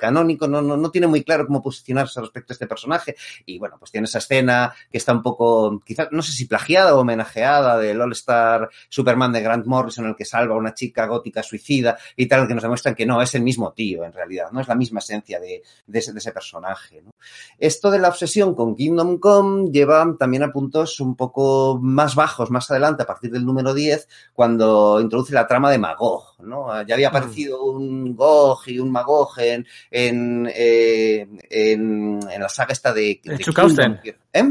canónico, 0.00 0.48
no, 0.48 0.62
no, 0.62 0.76
no 0.76 0.90
tiene 0.90 1.06
muy 1.06 1.22
claro 1.22 1.46
cómo 1.46 1.62
posicionarse 1.62 2.20
respecto 2.20 2.52
a 2.52 2.54
este 2.54 2.66
personaje. 2.66 3.16
Y 3.46 3.58
bueno, 3.58 3.76
pues 3.78 3.90
tiene 3.90 4.06
esa 4.06 4.18
escena 4.18 4.74
que 4.90 4.98
está 4.98 5.12
un 5.12 5.22
poco, 5.22 5.80
quizás, 5.84 6.08
no 6.10 6.22
sé 6.22 6.32
si 6.32 6.46
plagiada 6.46 6.94
o 6.94 7.00
homenajeada 7.00 7.78
del 7.78 8.00
All-Star 8.00 8.68
Superman 8.88 9.32
de 9.32 9.42
Grant 9.42 9.66
Morrison, 9.66 10.04
en 10.04 10.10
el 10.10 10.16
que 10.16 10.24
salva 10.24 10.54
a 10.54 10.58
una 10.58 10.74
chica 10.74 11.06
gótica 11.06 11.42
suicida 11.42 11.96
y 12.16 12.26
tal, 12.26 12.46
que 12.46 12.54
nos 12.54 12.62
demuestran 12.62 12.94
que 12.94 13.06
no, 13.06 13.20
es 13.22 13.34
el 13.34 13.42
mismo 13.42 13.72
tío 13.72 14.04
en 14.04 14.12
realidad, 14.12 14.50
no 14.52 14.60
es 14.60 14.68
la 14.68 14.74
misma 14.74 14.98
esencia 14.98 15.40
de, 15.40 15.62
de, 15.86 15.98
ese, 15.98 16.12
de 16.12 16.18
ese, 16.18 16.32
personaje. 16.32 17.02
¿no? 17.02 17.10
Esto 17.58 17.90
de 17.90 17.98
la 17.98 18.08
obsesión 18.08 18.54
con 18.54 18.74
Kingdom 18.74 19.18
Come 19.18 19.70
lleva 19.70 20.14
también 20.18 20.42
a 20.42 20.52
puntos 20.52 21.00
un 21.00 21.16
poco 21.16 21.78
más 21.80 22.14
bajos, 22.14 22.50
más 22.50 22.70
adelante, 22.70 23.02
a 23.02 23.06
partir 23.06 23.30
del 23.30 23.44
número 23.44 23.74
10, 23.74 24.08
cuando 24.32 25.00
introduce 25.00 25.32
la 25.32 25.46
trama 25.46 25.70
de 25.70 25.78
Magog, 25.78 26.34
¿no? 26.40 26.82
Ya 26.82 26.94
había 26.94 27.08
aparecido 27.08 27.64
un 27.64 28.14
Gog 28.14 28.60
y 28.66 28.78
un 28.78 28.90
Magog 28.90 29.33
Magog, 29.42 29.66
en, 29.90 30.50
eh, 30.54 31.26
en, 31.50 32.20
en 32.30 32.40
la 32.40 32.48
saga 32.48 32.72
esta 32.72 32.92
de... 32.92 33.20
El 33.24 33.38
de 33.38 33.44
Chuck. 33.44 33.58
Austen. 33.58 34.00
¿Eh? 34.32 34.44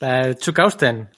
Eh, 0.00 0.34
Chuck 0.38 0.58
Austen. 0.60 1.08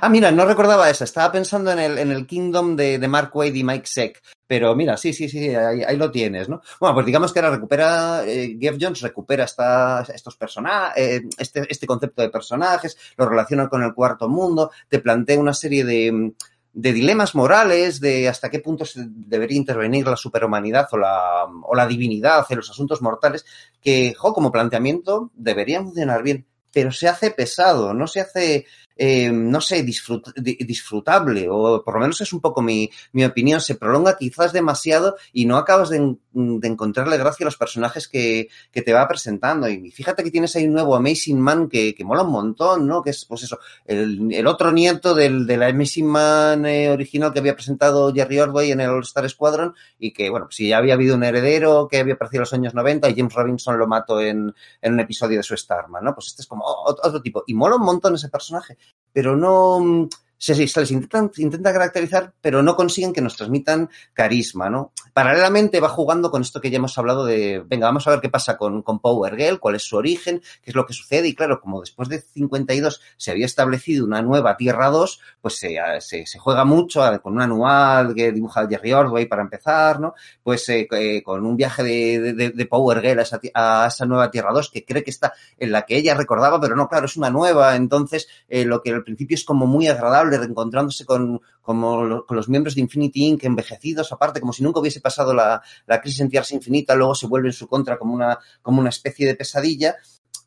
Ah, 0.00 0.08
mira, 0.08 0.30
no 0.30 0.44
recordaba 0.44 0.88
esa. 0.88 1.04
Estaba 1.04 1.32
pensando 1.32 1.72
en 1.72 1.78
el, 1.80 1.98
en 1.98 2.12
el 2.12 2.26
Kingdom 2.26 2.76
de, 2.76 2.98
de 2.98 3.08
Mark 3.08 3.30
Wade 3.34 3.58
y 3.58 3.64
Mike 3.64 3.86
Seck. 3.86 4.22
Pero 4.46 4.74
mira, 4.74 4.96
sí, 4.96 5.12
sí, 5.12 5.28
sí, 5.28 5.54
ahí, 5.54 5.82
ahí 5.82 5.96
lo 5.96 6.10
tienes, 6.10 6.48
¿no? 6.48 6.60
Bueno, 6.80 6.94
pues 6.94 7.06
digamos 7.06 7.32
que 7.32 7.38
ahora 7.38 7.52
recupera, 7.52 8.24
eh, 8.26 8.56
Geoff 8.60 8.76
Jones 8.80 9.00
recupera 9.00 9.44
esta- 9.44 10.04
estos 10.12 10.36
personajes, 10.36 11.22
este, 11.38 11.66
este 11.68 11.86
concepto 11.86 12.22
de 12.22 12.30
personajes, 12.30 12.96
lo 13.16 13.28
relaciona 13.28 13.68
con 13.68 13.82
el 13.82 13.94
cuarto 13.94 14.28
mundo, 14.28 14.70
te 14.88 14.98
plantea 14.98 15.38
una 15.38 15.54
serie 15.54 15.84
de, 15.84 16.32
de 16.72 16.92
dilemas 16.92 17.34
morales, 17.34 18.00
de 18.00 18.28
hasta 18.28 18.48
qué 18.48 18.60
punto 18.60 18.84
se 18.84 19.04
debería 19.06 19.56
intervenir 19.56 20.06
la 20.06 20.16
superhumanidad 20.16 20.86
o 20.92 20.98
la, 20.98 21.46
o 21.62 21.74
la 21.74 21.86
divinidad 21.86 22.46
en 22.48 22.56
los 22.56 22.70
asuntos 22.70 23.02
mortales, 23.02 23.44
que, 23.80 24.14
jo, 24.14 24.32
como 24.32 24.52
planteamiento 24.52 25.30
debería 25.34 25.82
funcionar 25.82 26.22
bien, 26.22 26.46
pero 26.72 26.92
se 26.92 27.08
hace 27.08 27.30
pesado, 27.32 27.92
no 27.92 28.06
se 28.06 28.20
hace, 28.20 28.66
eh, 29.02 29.32
no 29.32 29.62
sé, 29.62 29.82
disfrut- 29.82 30.34
di- 30.36 30.58
disfrutable, 30.60 31.48
o 31.50 31.82
por 31.82 31.94
lo 31.94 32.00
menos 32.00 32.20
es 32.20 32.34
un 32.34 32.40
poco 32.40 32.60
mi, 32.60 32.90
mi 33.12 33.24
opinión, 33.24 33.62
se 33.62 33.76
prolonga 33.76 34.18
quizás 34.18 34.52
demasiado 34.52 35.16
y 35.32 35.46
no 35.46 35.56
acabas 35.56 35.88
de, 35.88 35.96
en- 35.96 36.20
de 36.60 36.68
encontrarle 36.68 37.16
gracia 37.16 37.44
a 37.44 37.46
los 37.46 37.56
personajes 37.56 38.06
que, 38.08 38.48
que 38.70 38.82
te 38.82 38.92
va 38.92 39.08
presentando. 39.08 39.68
Y 39.70 39.90
fíjate 39.90 40.22
que 40.22 40.30
tienes 40.30 40.54
ahí 40.54 40.66
un 40.66 40.74
nuevo 40.74 40.94
Amazing 40.94 41.40
Man 41.40 41.68
que, 41.70 41.94
que 41.94 42.04
mola 42.04 42.22
un 42.24 42.30
montón, 42.30 42.86
¿no? 42.86 43.02
Que 43.02 43.10
es, 43.10 43.24
pues 43.24 43.42
eso, 43.42 43.58
el, 43.86 44.32
el 44.34 44.46
otro 44.46 44.70
nieto 44.70 45.14
del, 45.14 45.46
de 45.46 45.56
la 45.56 45.68
Amazing 45.68 46.06
Man 46.06 46.66
eh, 46.66 46.90
original 46.90 47.32
que 47.32 47.38
había 47.38 47.54
presentado 47.54 48.12
Jerry 48.12 48.38
Ordway 48.38 48.70
en 48.72 48.80
el 48.80 48.90
All 48.90 49.02
Star 49.02 49.28
Squadron 49.30 49.74
y 49.98 50.12
que, 50.12 50.28
bueno, 50.28 50.48
si 50.50 50.68
ya 50.68 50.76
había 50.76 50.92
habido 50.94 51.16
un 51.16 51.24
heredero 51.24 51.88
que 51.90 51.98
había 51.98 52.14
aparecido 52.14 52.40
en 52.40 52.42
los 52.42 52.52
años 52.52 52.74
90 52.74 53.08
y 53.08 53.14
James 53.16 53.32
Robinson 53.34 53.78
lo 53.78 53.86
mató 53.86 54.20
en, 54.20 54.54
en 54.82 54.92
un 54.92 55.00
episodio 55.00 55.38
de 55.38 55.42
su 55.42 55.56
Starman, 55.56 56.04
¿no? 56.04 56.14
Pues 56.14 56.26
este 56.28 56.42
es 56.42 56.46
como 56.48 56.64
ot- 56.66 56.98
otro 57.02 57.22
tipo. 57.22 57.44
Y 57.46 57.54
mola 57.54 57.76
un 57.76 57.82
montón 57.84 58.14
ese 58.14 58.28
personaje, 58.28 58.76
pero 59.12 59.36
no... 59.36 60.08
Se, 60.42 60.54
se- 60.66 60.80
les 60.80 60.90
intentan, 60.90 61.30
intenta 61.36 61.70
caracterizar, 61.70 62.32
pero 62.40 62.62
no 62.62 62.74
consiguen 62.74 63.12
que 63.12 63.20
nos 63.20 63.36
transmitan 63.36 63.90
carisma, 64.14 64.70
¿no? 64.70 64.92
Paralelamente 65.12 65.80
va 65.80 65.88
jugando 65.90 66.30
con 66.30 66.40
esto 66.40 66.60
que 66.62 66.70
ya 66.70 66.78
hemos 66.78 66.96
hablado 66.96 67.26
de, 67.26 67.62
venga, 67.66 67.86
vamos 67.86 68.06
a 68.06 68.10
ver 68.10 68.20
qué 68.20 68.30
pasa 68.30 68.56
con, 68.56 68.80
con 68.82 69.00
Power 69.00 69.36
Girl, 69.36 69.60
cuál 69.60 69.74
es 69.74 69.82
su 69.82 69.96
origen, 69.96 70.40
qué 70.62 70.70
es 70.70 70.74
lo 70.74 70.86
que 70.86 70.94
sucede, 70.94 71.28
y 71.28 71.34
claro, 71.34 71.60
como 71.60 71.80
después 71.80 72.08
de 72.08 72.20
52 72.22 73.02
se 73.18 73.30
había 73.32 73.44
establecido 73.44 74.06
una 74.06 74.22
nueva 74.22 74.56
Tierra 74.56 74.88
2, 74.88 75.20
pues 75.42 75.58
se, 75.58 75.76
se, 76.00 76.24
se 76.24 76.38
juega 76.38 76.64
mucho 76.64 77.06
eh, 77.12 77.20
con 77.20 77.34
un 77.34 77.42
anual 77.42 78.14
que 78.14 78.32
dibuja 78.32 78.66
Jerry 78.66 78.94
Ordway 78.94 79.26
para 79.26 79.42
empezar, 79.42 80.00
¿no? 80.00 80.14
Pues 80.42 80.66
eh, 80.70 80.88
eh, 80.92 81.22
con 81.22 81.44
un 81.44 81.56
viaje 81.56 81.82
de, 81.82 82.32
de, 82.32 82.50
de 82.50 82.66
Power 82.66 83.02
Girl 83.02 83.18
a 83.18 83.22
esa, 83.22 83.38
a 83.52 83.86
esa 83.88 84.06
nueva 84.06 84.30
Tierra 84.30 84.52
2 84.54 84.70
que 84.70 84.86
cree 84.86 85.04
que 85.04 85.10
está 85.10 85.34
en 85.58 85.70
la 85.72 85.82
que 85.82 85.98
ella 85.98 86.14
recordaba, 86.14 86.58
pero 86.60 86.76
no, 86.76 86.88
claro, 86.88 87.04
es 87.04 87.16
una 87.18 87.28
nueva, 87.28 87.76
entonces 87.76 88.26
eh, 88.48 88.64
lo 88.64 88.80
que 88.80 88.90
al 88.92 89.04
principio 89.04 89.34
es 89.34 89.44
como 89.44 89.66
muy 89.66 89.86
agradable, 89.88 90.29
reencontrándose 90.38 91.04
con, 91.04 91.40
como 91.62 92.24
con 92.26 92.36
los 92.36 92.48
miembros 92.48 92.74
de 92.74 92.80
Infinity 92.80 93.26
Inc. 93.26 93.44
envejecidos, 93.44 94.12
aparte, 94.12 94.40
como 94.40 94.52
si 94.52 94.62
nunca 94.62 94.80
hubiese 94.80 95.00
pasado 95.00 95.34
la, 95.34 95.62
la 95.86 96.00
crisis 96.00 96.20
en 96.20 96.28
Tierras 96.28 96.52
Infinita, 96.52 96.94
luego 96.94 97.14
se 97.14 97.26
vuelve 97.26 97.48
en 97.48 97.52
su 97.52 97.66
contra 97.68 97.98
como 97.98 98.14
una, 98.14 98.38
como 98.62 98.80
una 98.80 98.90
especie 98.90 99.26
de 99.26 99.34
pesadilla. 99.34 99.96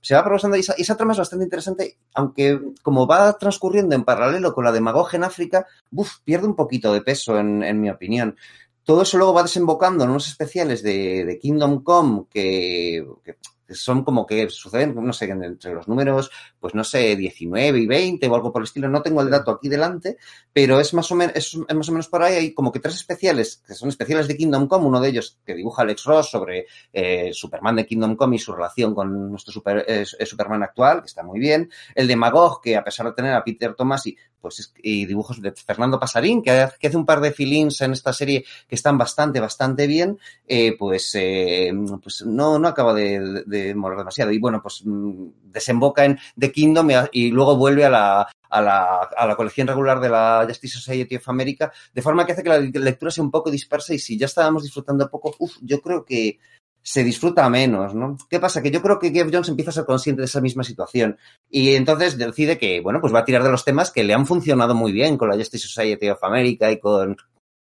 Se 0.01 0.15
va 0.15 0.23
progresando 0.23 0.57
y 0.57 0.59
esa, 0.59 0.73
esa 0.73 0.97
trama 0.97 1.13
es 1.13 1.19
bastante 1.19 1.45
interesante, 1.45 1.97
aunque 2.13 2.59
como 2.81 3.07
va 3.07 3.37
transcurriendo 3.37 3.95
en 3.95 4.03
paralelo 4.03 4.53
con 4.53 4.65
la 4.65 4.71
de 4.73 4.81
Magog 4.81 5.15
en 5.15 5.23
África, 5.23 5.65
uf, 5.91 6.19
pierde 6.25 6.45
un 6.45 6.55
poquito 6.55 6.91
de 6.91 7.01
peso, 7.01 7.39
en, 7.39 7.63
en 7.63 7.79
mi 7.79 7.89
opinión. 7.89 8.35
Todo 8.83 9.03
eso 9.03 9.17
luego 9.17 9.33
va 9.33 9.43
desembocando 9.43 10.03
en 10.03 10.09
unos 10.09 10.27
especiales 10.27 10.83
de, 10.83 11.23
de 11.23 11.39
Kingdom 11.39 11.83
Come 11.83 12.25
que, 12.29 13.07
que 13.23 13.37
son 13.69 14.03
como 14.03 14.25
que 14.25 14.49
suceden, 14.49 14.95
no 14.95 15.13
sé, 15.13 15.25
entre 15.25 15.73
los 15.73 15.87
números, 15.87 16.31
pues 16.59 16.75
no 16.75 16.83
sé, 16.83 17.15
19 17.15 17.79
y 17.79 17.87
20 17.87 18.27
o 18.27 18.35
algo 18.35 18.51
por 18.51 18.61
el 18.61 18.65
estilo. 18.65 18.89
No 18.89 19.01
tengo 19.01 19.21
el 19.21 19.29
dato 19.29 19.51
aquí 19.51 19.69
delante, 19.69 20.17
pero 20.51 20.79
es 20.79 20.93
más 20.93 21.11
o 21.11 21.15
menos, 21.15 21.35
es, 21.35 21.55
más 21.55 21.89
o 21.89 21.91
menos 21.91 22.07
por 22.07 22.23
ahí. 22.23 22.35
Hay 22.35 22.53
como 22.53 22.71
que 22.71 22.79
tres 22.79 22.95
especiales, 22.95 23.63
que 23.65 23.73
son 23.73 23.89
especiales 23.89 24.27
de 24.27 24.37
Kingdom 24.37 24.67
Come, 24.67 24.85
uno 24.85 24.99
de 24.99 25.09
ellos 25.09 25.39
que 25.45 25.55
dibuja 25.55 25.83
Alex 25.83 26.03
Ross 26.03 26.29
sobre 26.29 26.65
eh, 26.91 27.31
Superman 27.33 27.75
de 27.77 27.85
Kingdom 27.85 28.15
Come 28.15 28.35
y 28.35 28.39
su 28.39 28.53
relación 28.53 28.93
con 28.93 29.29
nuestro 29.29 29.53
super, 29.53 29.85
eh, 29.87 30.05
Superman 30.05 30.63
actual, 30.63 31.01
que 31.01 31.07
está 31.07 31.23
muy 31.23 31.39
bien. 31.39 31.69
El 31.95 32.07
de 32.07 32.15
Magog, 32.15 32.61
que 32.61 32.75
a 32.75 32.83
pesar 32.83 33.07
de 33.07 33.13
tener 33.13 33.33
a 33.33 33.43
Peter 33.43 33.73
Tomasi, 33.73 34.15
pues 34.43 34.59
es- 34.59 34.73
y 34.83 35.05
dibujos 35.05 35.41
de 35.41 35.53
Fernando 35.53 35.99
Pasarín, 35.99 36.43
que 36.43 36.51
hace, 36.51 36.97
un 36.97 37.05
par 37.05 37.21
de 37.21 37.31
filins 37.31 37.79
en 37.79 37.93
esta 37.93 38.11
serie 38.11 38.43
que 38.67 38.75
están 38.75 38.97
bastante, 38.97 39.39
bastante 39.39 39.87
bien, 39.87 40.19
eh, 40.45 40.75
pues, 40.77 41.11
eh, 41.15 41.71
pues 42.03 42.25
no, 42.25 42.59
no 42.59 42.67
acaba 42.67 42.93
de, 42.93 43.43
de, 43.45 43.73
demasiado. 43.73 44.31
Y 44.31 44.39
bueno, 44.39 44.61
pues 44.61 44.81
mm, 44.85 45.27
desemboca 45.45 46.03
en 46.03 46.19
The 46.37 46.51
Kingdom 46.51 46.89
y, 47.13 47.31
luego 47.31 47.55
vuelve 47.55 47.85
a 47.85 47.89
la, 47.89 48.27
a 48.49 48.61
la, 48.61 49.09
a 49.15 49.25
la 49.25 49.35
colección 49.37 49.67
regular 49.67 50.01
de 50.01 50.09
la 50.09 50.43
Justice 50.45 50.77
Society 50.77 51.15
of 51.15 51.29
America, 51.29 51.71
de 51.93 52.01
forma 52.01 52.25
que 52.25 52.33
hace 52.33 52.43
que 52.43 52.49
la 52.49 52.59
lectura 52.59 53.11
sea 53.11 53.23
un 53.23 53.31
poco 53.31 53.49
dispersa 53.49 53.93
y 53.93 53.99
si 53.99 54.17
ya 54.17 54.25
estábamos 54.25 54.63
disfrutando 54.63 55.09
poco, 55.09 55.33
uf, 55.39 55.55
yo 55.61 55.79
creo 55.79 56.03
que 56.03 56.37
se 56.85 57.03
disfruta 57.03 57.49
menos, 57.49 57.95
¿no? 57.95 58.17
¿Qué 58.29 58.39
pasa? 58.39 58.61
Que 58.61 58.69
yo 58.69 58.81
creo 58.81 58.99
que 58.99 59.09
Geoff 59.11 59.29
Jones 59.31 59.49
empieza 59.49 59.71
a 59.71 59.73
ser 59.73 59.85
consciente 59.85 60.21
de 60.21 60.25
esa 60.25 60.41
misma 60.41 60.63
situación 60.63 61.17
y 61.49 61.75
entonces 61.75 62.17
decide 62.17 62.57
que, 62.57 62.81
bueno, 62.81 62.99
pues 63.01 63.13
va 63.13 63.19
a 63.19 63.25
tirar 63.25 63.41
de 63.41 63.51
los 63.51 63.63
temas 63.65 63.89
que 63.89 64.03
le 64.03 64.13
han 64.13 64.25
funcionado 64.27 64.75
muy 64.75 64.91
bien 64.91 65.17
con 65.17 65.29
la 65.29 65.35
Justice 65.37 65.67
Society 65.67 66.09
of 66.09 66.23
America 66.23 66.69
y 66.71 66.79
con 66.79 67.15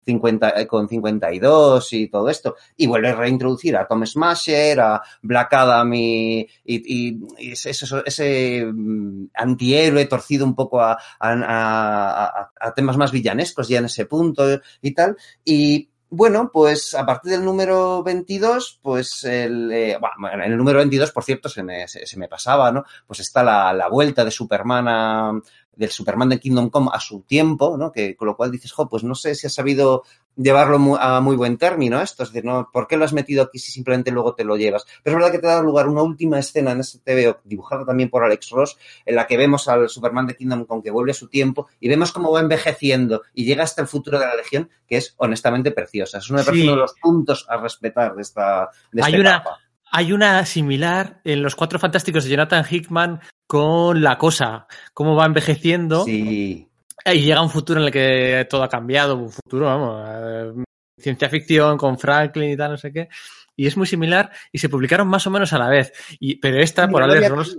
50, 0.05 0.49
eh, 0.61 0.65
con 0.65 0.87
52 0.89 1.93
y 1.93 2.07
todo 2.07 2.29
esto. 2.29 2.55
Y 2.77 2.87
vuelve 2.87 3.09
a 3.09 3.15
reintroducir 3.15 3.75
a 3.75 3.85
Tom 3.85 4.05
Smasher, 4.05 4.79
a 4.79 5.01
Black 5.21 5.53
Adam 5.53 5.93
y, 5.93 6.39
y, 6.63 7.17
y- 7.37 7.51
ese, 7.51 7.71
ese- 8.05 8.65
mm, 8.73 9.25
antihéroe 9.35 10.05
torcido 10.05 10.45
un 10.45 10.55
poco 10.55 10.81
a- 10.81 10.93
a- 11.19 11.33
a- 11.43 12.51
a 12.59 12.73
temas 12.73 12.97
más 12.97 13.11
villanescos 13.11 13.67
ya 13.67 13.79
en 13.79 13.85
ese 13.85 14.05
punto 14.05 14.45
y 14.81 14.91
tal. 14.93 15.15
Y 15.45 15.89
bueno, 16.09 16.49
pues 16.51 16.95
a 16.95 17.05
partir 17.05 17.31
del 17.31 17.45
número 17.45 18.03
22, 18.03 18.79
pues 18.81 19.23
el, 19.23 19.71
eh, 19.71 19.97
bueno, 19.99 20.43
en 20.43 20.51
el 20.51 20.57
número 20.57 20.79
22, 20.79 21.11
por 21.11 21.23
cierto, 21.23 21.49
se 21.49 21.63
me, 21.63 21.87
se, 21.87 22.05
se 22.05 22.17
me 22.17 22.27
pasaba, 22.27 22.71
¿no? 22.71 22.83
Pues 23.05 23.19
está 23.19 23.43
la, 23.43 23.71
la 23.73 23.89
vuelta 23.89 24.25
de 24.25 24.31
Superman 24.31 24.87
a, 24.87 25.39
del 25.75 25.89
Superman 25.91 26.29
de 26.29 26.39
Kingdom 26.39 26.69
Come 26.69 26.89
a 26.93 26.99
su 26.99 27.21
tiempo, 27.21 27.77
¿no? 27.77 27.91
Que 27.91 28.15
con 28.15 28.27
lo 28.27 28.35
cual 28.35 28.51
dices, 28.51 28.71
jo, 28.71 28.89
pues 28.89 29.03
no 29.03 29.15
sé 29.15 29.33
si 29.35 29.47
has 29.47 29.53
sabido 29.53 30.03
llevarlo 30.35 30.77
mu- 30.79 30.95
a 30.97 31.21
muy 31.21 31.35
buen 31.35 31.57
término 31.57 32.01
esto, 32.01 32.23
es 32.23 32.29
decir, 32.31 32.45
¿no? 32.45 32.69
¿por 32.71 32.87
qué 32.87 32.97
lo 32.97 33.05
has 33.05 33.13
metido 33.13 33.43
aquí 33.43 33.59
si 33.59 33.71
simplemente 33.71 34.11
luego 34.11 34.35
te 34.35 34.43
lo 34.43 34.57
llevas? 34.57 34.85
Pero 35.03 35.15
es 35.15 35.21
verdad 35.21 35.31
que 35.31 35.39
te 35.39 35.47
da 35.47 35.61
lugar 35.61 35.87
una 35.87 36.01
última 36.01 36.37
escena 36.39 36.71
en 36.71 36.81
este 36.81 36.99
TVO, 36.99 37.39
dibujada 37.45 37.85
también 37.85 38.09
por 38.09 38.23
Alex 38.23 38.49
Ross, 38.49 38.77
en 39.05 39.15
la 39.15 39.25
que 39.27 39.37
vemos 39.37 39.67
al 39.69 39.87
Superman 39.89 40.27
de 40.27 40.35
Kingdom 40.35 40.65
Come 40.65 40.83
que 40.83 40.91
vuelve 40.91 41.11
a 41.11 41.15
su 41.15 41.27
tiempo 41.29 41.67
y 41.79 41.87
vemos 41.89 42.11
cómo 42.11 42.31
va 42.31 42.41
envejeciendo 42.41 43.21
y 43.33 43.45
llega 43.45 43.63
hasta 43.63 43.81
el 43.81 43.87
futuro 43.87 44.19
de 44.19 44.25
la 44.25 44.35
Legión, 44.35 44.69
que 44.87 44.97
es 44.97 45.13
honestamente 45.17 45.71
preciosa. 45.71 46.17
Es 46.17 46.29
uno 46.29 46.43
de 46.43 46.51
Sí. 46.51 46.63
los 46.65 46.93
puntos 47.01 47.45
a 47.49 47.57
respetar 47.57 48.15
de 48.15 48.21
esta, 48.21 48.69
de 48.91 49.01
esta 49.01 49.07
Hay 49.13 49.19
una- 49.19 49.29
etapa. 49.37 49.57
Hay 49.91 50.11
una 50.13 50.45
similar 50.45 51.19
en 51.23 51.41
Los 51.41 51.55
Cuatro 51.55 51.79
Fantásticos 51.79 52.23
de 52.25 52.29
Jonathan 52.29 52.63
Hickman 52.69 53.21
con 53.49 54.03
La 54.03 54.15
Cosa, 54.19 54.67
cómo 54.93 55.15
va 55.15 55.25
envejeciendo 55.25 56.03
Sí. 56.05 56.67
y 57.03 57.19
llega 57.19 57.41
un 57.41 57.49
futuro 57.49 57.79
en 57.79 57.87
el 57.87 57.91
que 57.91 58.45
todo 58.47 58.61
ha 58.61 58.69
cambiado, 58.69 59.15
un 59.17 59.31
futuro, 59.31 59.65
vamos, 59.65 60.07
eh, 60.07 60.51
ciencia 60.99 61.29
ficción 61.29 61.75
con 61.75 61.97
Franklin 61.97 62.51
y 62.51 62.55
tal, 62.57 62.71
no 62.73 62.77
sé 62.77 62.93
qué. 62.93 63.09
Y 63.55 63.65
es 63.65 63.75
muy 63.75 63.87
similar 63.87 64.29
y 64.51 64.59
se 64.59 64.69
publicaron 64.69 65.07
más 65.07 65.25
o 65.25 65.31
menos 65.31 65.51
a 65.53 65.57
la 65.57 65.67
vez. 65.67 65.91
Y, 66.19 66.35
pero 66.35 66.61
esta, 66.61 66.87
por 66.87 67.01
Alex 67.01 67.27
Ross. 67.29 67.57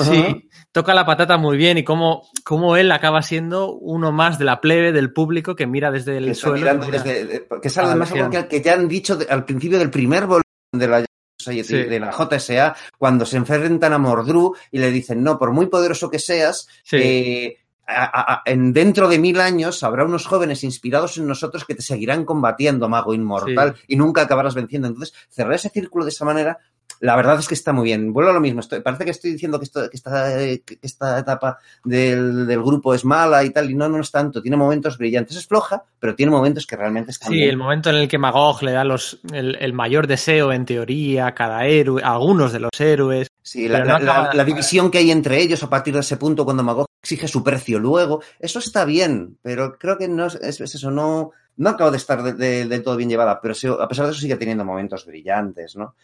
Sí, 0.00 0.48
toca 0.70 0.94
la 0.94 1.04
patata 1.04 1.36
muy 1.38 1.56
bien 1.56 1.76
y 1.76 1.82
cómo, 1.82 2.28
cómo 2.44 2.76
él 2.76 2.92
acaba 2.92 3.20
siendo 3.20 3.72
uno 3.74 4.12
más 4.12 4.38
de 4.38 4.44
la 4.44 4.60
plebe, 4.60 4.92
del 4.92 5.12
público 5.12 5.56
que 5.56 5.66
mira 5.66 5.90
desde 5.90 6.18
el 6.18 6.26
que 6.26 6.34
suelo. 6.36 6.76
desde- 6.86 7.24
de- 7.26 7.46
que 7.60 7.66
es 7.68 7.76
además 7.78 8.12
algo 8.12 8.30
que, 8.30 8.46
que 8.46 8.62
ya 8.62 8.74
han 8.74 8.86
dicho 8.88 9.18
al 9.28 9.44
principio 9.44 9.78
del 9.80 9.90
primer 9.90 10.22
volumen 10.26 10.44
de 10.72 10.86
la 10.88 11.04
Society, 11.42 11.68
Sí. 11.68 11.82
de 11.84 12.00
la 12.00 12.12
JSA, 12.12 12.74
cuando 12.98 13.26
se 13.26 13.36
enfrentan 13.36 13.92
a 13.92 13.98
Mordru 13.98 14.54
y 14.70 14.78
le 14.78 14.90
dicen, 14.90 15.22
no, 15.22 15.38
por 15.38 15.52
muy 15.52 15.66
poderoso 15.66 16.08
que 16.10 16.18
seas, 16.18 16.68
Sí. 16.84 16.96
eh, 16.96 17.56
a- 17.86 18.34
a- 18.34 18.42
en 18.46 18.72
dentro 18.72 19.08
de 19.08 19.18
mil 19.18 19.40
años 19.40 19.82
habrá 19.82 20.04
unos 20.04 20.24
jóvenes 20.26 20.62
inspirados 20.64 21.18
en 21.18 21.26
nosotros 21.26 21.64
que 21.64 21.74
te 21.74 21.82
seguirán 21.82 22.24
combatiendo, 22.24 22.88
mago 22.88 23.12
inmortal, 23.12 23.74
y 23.88 23.96
nunca 23.96 24.22
acabarás 24.22 24.54
venciendo. 24.54 24.88
Entonces, 24.88 25.14
cerrar 25.28 25.54
ese 25.54 25.68
círculo 25.68 26.04
de 26.04 26.10
esa 26.10 26.24
manera, 26.24 26.58
la 27.02 27.16
verdad 27.16 27.38
es 27.40 27.48
que 27.48 27.54
está 27.54 27.72
muy 27.72 27.84
bien. 27.84 28.12
Vuelvo 28.12 28.30
a 28.30 28.34
lo 28.34 28.40
mismo. 28.40 28.60
Estoy- 28.60 28.80
parece 28.80 29.04
que 29.04 29.10
estoy 29.10 29.32
diciendo 29.32 29.58
que, 29.58 29.64
esto, 29.64 29.90
que, 29.90 29.96
esta, 29.96 30.28
que 30.64 30.78
esta 30.80 31.18
etapa 31.18 31.58
del, 31.84 32.46
del 32.46 32.62
grupo 32.62 32.94
es 32.94 33.04
mala 33.04 33.42
y 33.44 33.50
tal, 33.50 33.70
y 33.70 33.74
no, 33.74 33.88
no 33.88 34.00
es 34.00 34.10
tanto. 34.10 34.40
Tiene 34.40 34.56
momentos 34.56 34.98
brillantes. 34.98 35.36
Es 35.36 35.46
floja, 35.46 35.82
pero 35.98 36.14
tiene 36.14 36.30
momentos 36.30 36.66
que 36.66 36.76
realmente 36.76 37.10
están 37.10 37.30
Sí, 37.30 37.38
bien. 37.38 37.50
el 37.50 37.56
momento 37.56 37.90
en 37.90 37.96
el 37.96 38.08
que 38.08 38.18
Magog 38.18 38.62
le 38.62 38.72
da 38.72 38.84
los, 38.84 39.18
el, 39.32 39.56
el 39.60 39.72
mayor 39.72 40.06
deseo, 40.06 40.52
en 40.52 40.64
teoría, 40.64 41.26
a 41.26 41.34
cada 41.34 41.66
héroe, 41.66 42.02
a 42.04 42.12
algunos 42.12 42.52
de 42.52 42.60
los 42.60 42.70
héroes. 42.78 43.26
Sí, 43.42 43.66
la, 43.68 43.80
no 43.80 43.84
la- 43.84 43.98
la- 43.98 44.12
acaba- 44.12 44.34
la 44.34 44.44
división 44.44 44.90
que 44.90 44.98
hay 44.98 45.10
entre 45.10 45.40
ellos 45.42 45.62
a 45.64 45.68
partir 45.68 45.94
de 45.94 46.00
ese 46.00 46.16
punto 46.16 46.44
cuando 46.44 46.62
Magog 46.62 46.86
exige 47.02 47.26
su 47.26 47.42
precio 47.42 47.80
luego, 47.80 48.22
eso 48.38 48.60
está 48.60 48.84
bien, 48.84 49.36
pero 49.42 49.76
creo 49.76 49.98
que 49.98 50.06
no 50.06 50.26
es, 50.26 50.36
es 50.36 50.60
eso, 50.60 50.92
no, 50.92 51.32
no 51.56 51.70
acaba 51.70 51.90
de 51.90 51.96
estar 51.96 52.22
del 52.22 52.38
de, 52.38 52.66
de 52.66 52.80
todo 52.80 52.96
bien 52.96 53.10
llevada, 53.10 53.40
pero 53.40 53.54
a 53.80 53.88
pesar 53.88 54.06
de 54.06 54.12
eso 54.12 54.20
sigue 54.20 54.36
teniendo 54.36 54.64
momentos 54.64 55.06
brillantes, 55.06 55.76
¿no? 55.76 55.94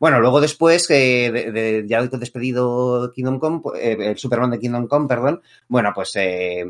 Bueno, 0.00 0.20
luego 0.20 0.40
después, 0.40 0.88
eh, 0.90 1.30
de, 1.32 1.84
ya 1.86 2.06
despedido 2.06 3.10
Kingdom 3.14 3.38
Come, 3.38 3.60
eh, 3.80 3.96
el 3.98 4.18
Superman 4.18 4.50
de 4.50 4.58
Kingdom 4.58 4.86
Come, 4.86 5.08
perdón, 5.08 5.42
bueno, 5.68 5.92
pues 5.94 6.12
eh, 6.16 6.64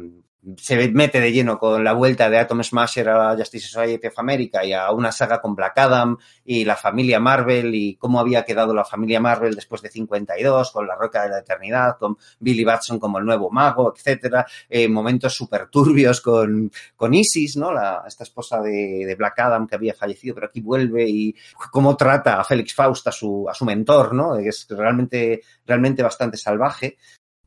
se 0.56 0.88
mete 0.90 1.20
de 1.20 1.32
lleno 1.32 1.58
con 1.58 1.82
la 1.82 1.92
vuelta 1.92 2.30
de 2.30 2.38
Atom 2.38 2.62
Smasher 2.62 3.08
a 3.08 3.36
Justice 3.36 3.68
Society 3.68 4.06
of 4.06 4.18
America 4.18 4.64
y 4.64 4.72
a 4.72 4.90
una 4.92 5.10
saga 5.10 5.40
con 5.40 5.54
Black 5.54 5.76
Adam 5.78 6.16
y 6.44 6.64
la 6.64 6.76
familia 6.76 7.18
Marvel 7.18 7.74
y 7.74 7.96
cómo 7.96 8.20
había 8.20 8.44
quedado 8.44 8.72
la 8.72 8.84
familia 8.84 9.20
Marvel 9.20 9.54
después 9.54 9.82
de 9.82 9.90
52 9.90 10.70
con 10.70 10.86
la 10.86 10.94
Roca 10.94 11.24
de 11.24 11.30
la 11.30 11.40
Eternidad, 11.40 11.98
con 11.98 12.16
Billy 12.38 12.64
Batson 12.64 12.98
como 12.98 13.18
el 13.18 13.24
nuevo 13.24 13.50
mago, 13.50 13.92
etcétera, 13.94 14.46
eh, 14.68 14.88
momentos 14.88 15.34
súper 15.34 15.68
turbios 15.68 16.20
con, 16.20 16.70
con 16.94 17.14
Isis, 17.14 17.56
¿no? 17.56 17.72
La, 17.72 18.04
esta 18.06 18.24
esposa 18.24 18.60
de, 18.60 19.04
de, 19.06 19.14
Black 19.16 19.40
Adam 19.40 19.66
que 19.66 19.74
había 19.74 19.94
fallecido 19.94 20.36
pero 20.36 20.46
aquí 20.46 20.60
vuelve 20.60 21.08
y 21.08 21.34
cómo 21.70 21.96
trata 21.96 22.40
a 22.40 22.44
Félix 22.44 22.74
Faust 22.74 23.08
a 23.08 23.12
su, 23.12 23.46
a 23.48 23.54
su 23.54 23.64
mentor, 23.64 24.14
¿no? 24.14 24.36
Es 24.36 24.66
realmente, 24.70 25.42
realmente 25.66 26.02
bastante 26.02 26.36
salvaje. 26.36 26.96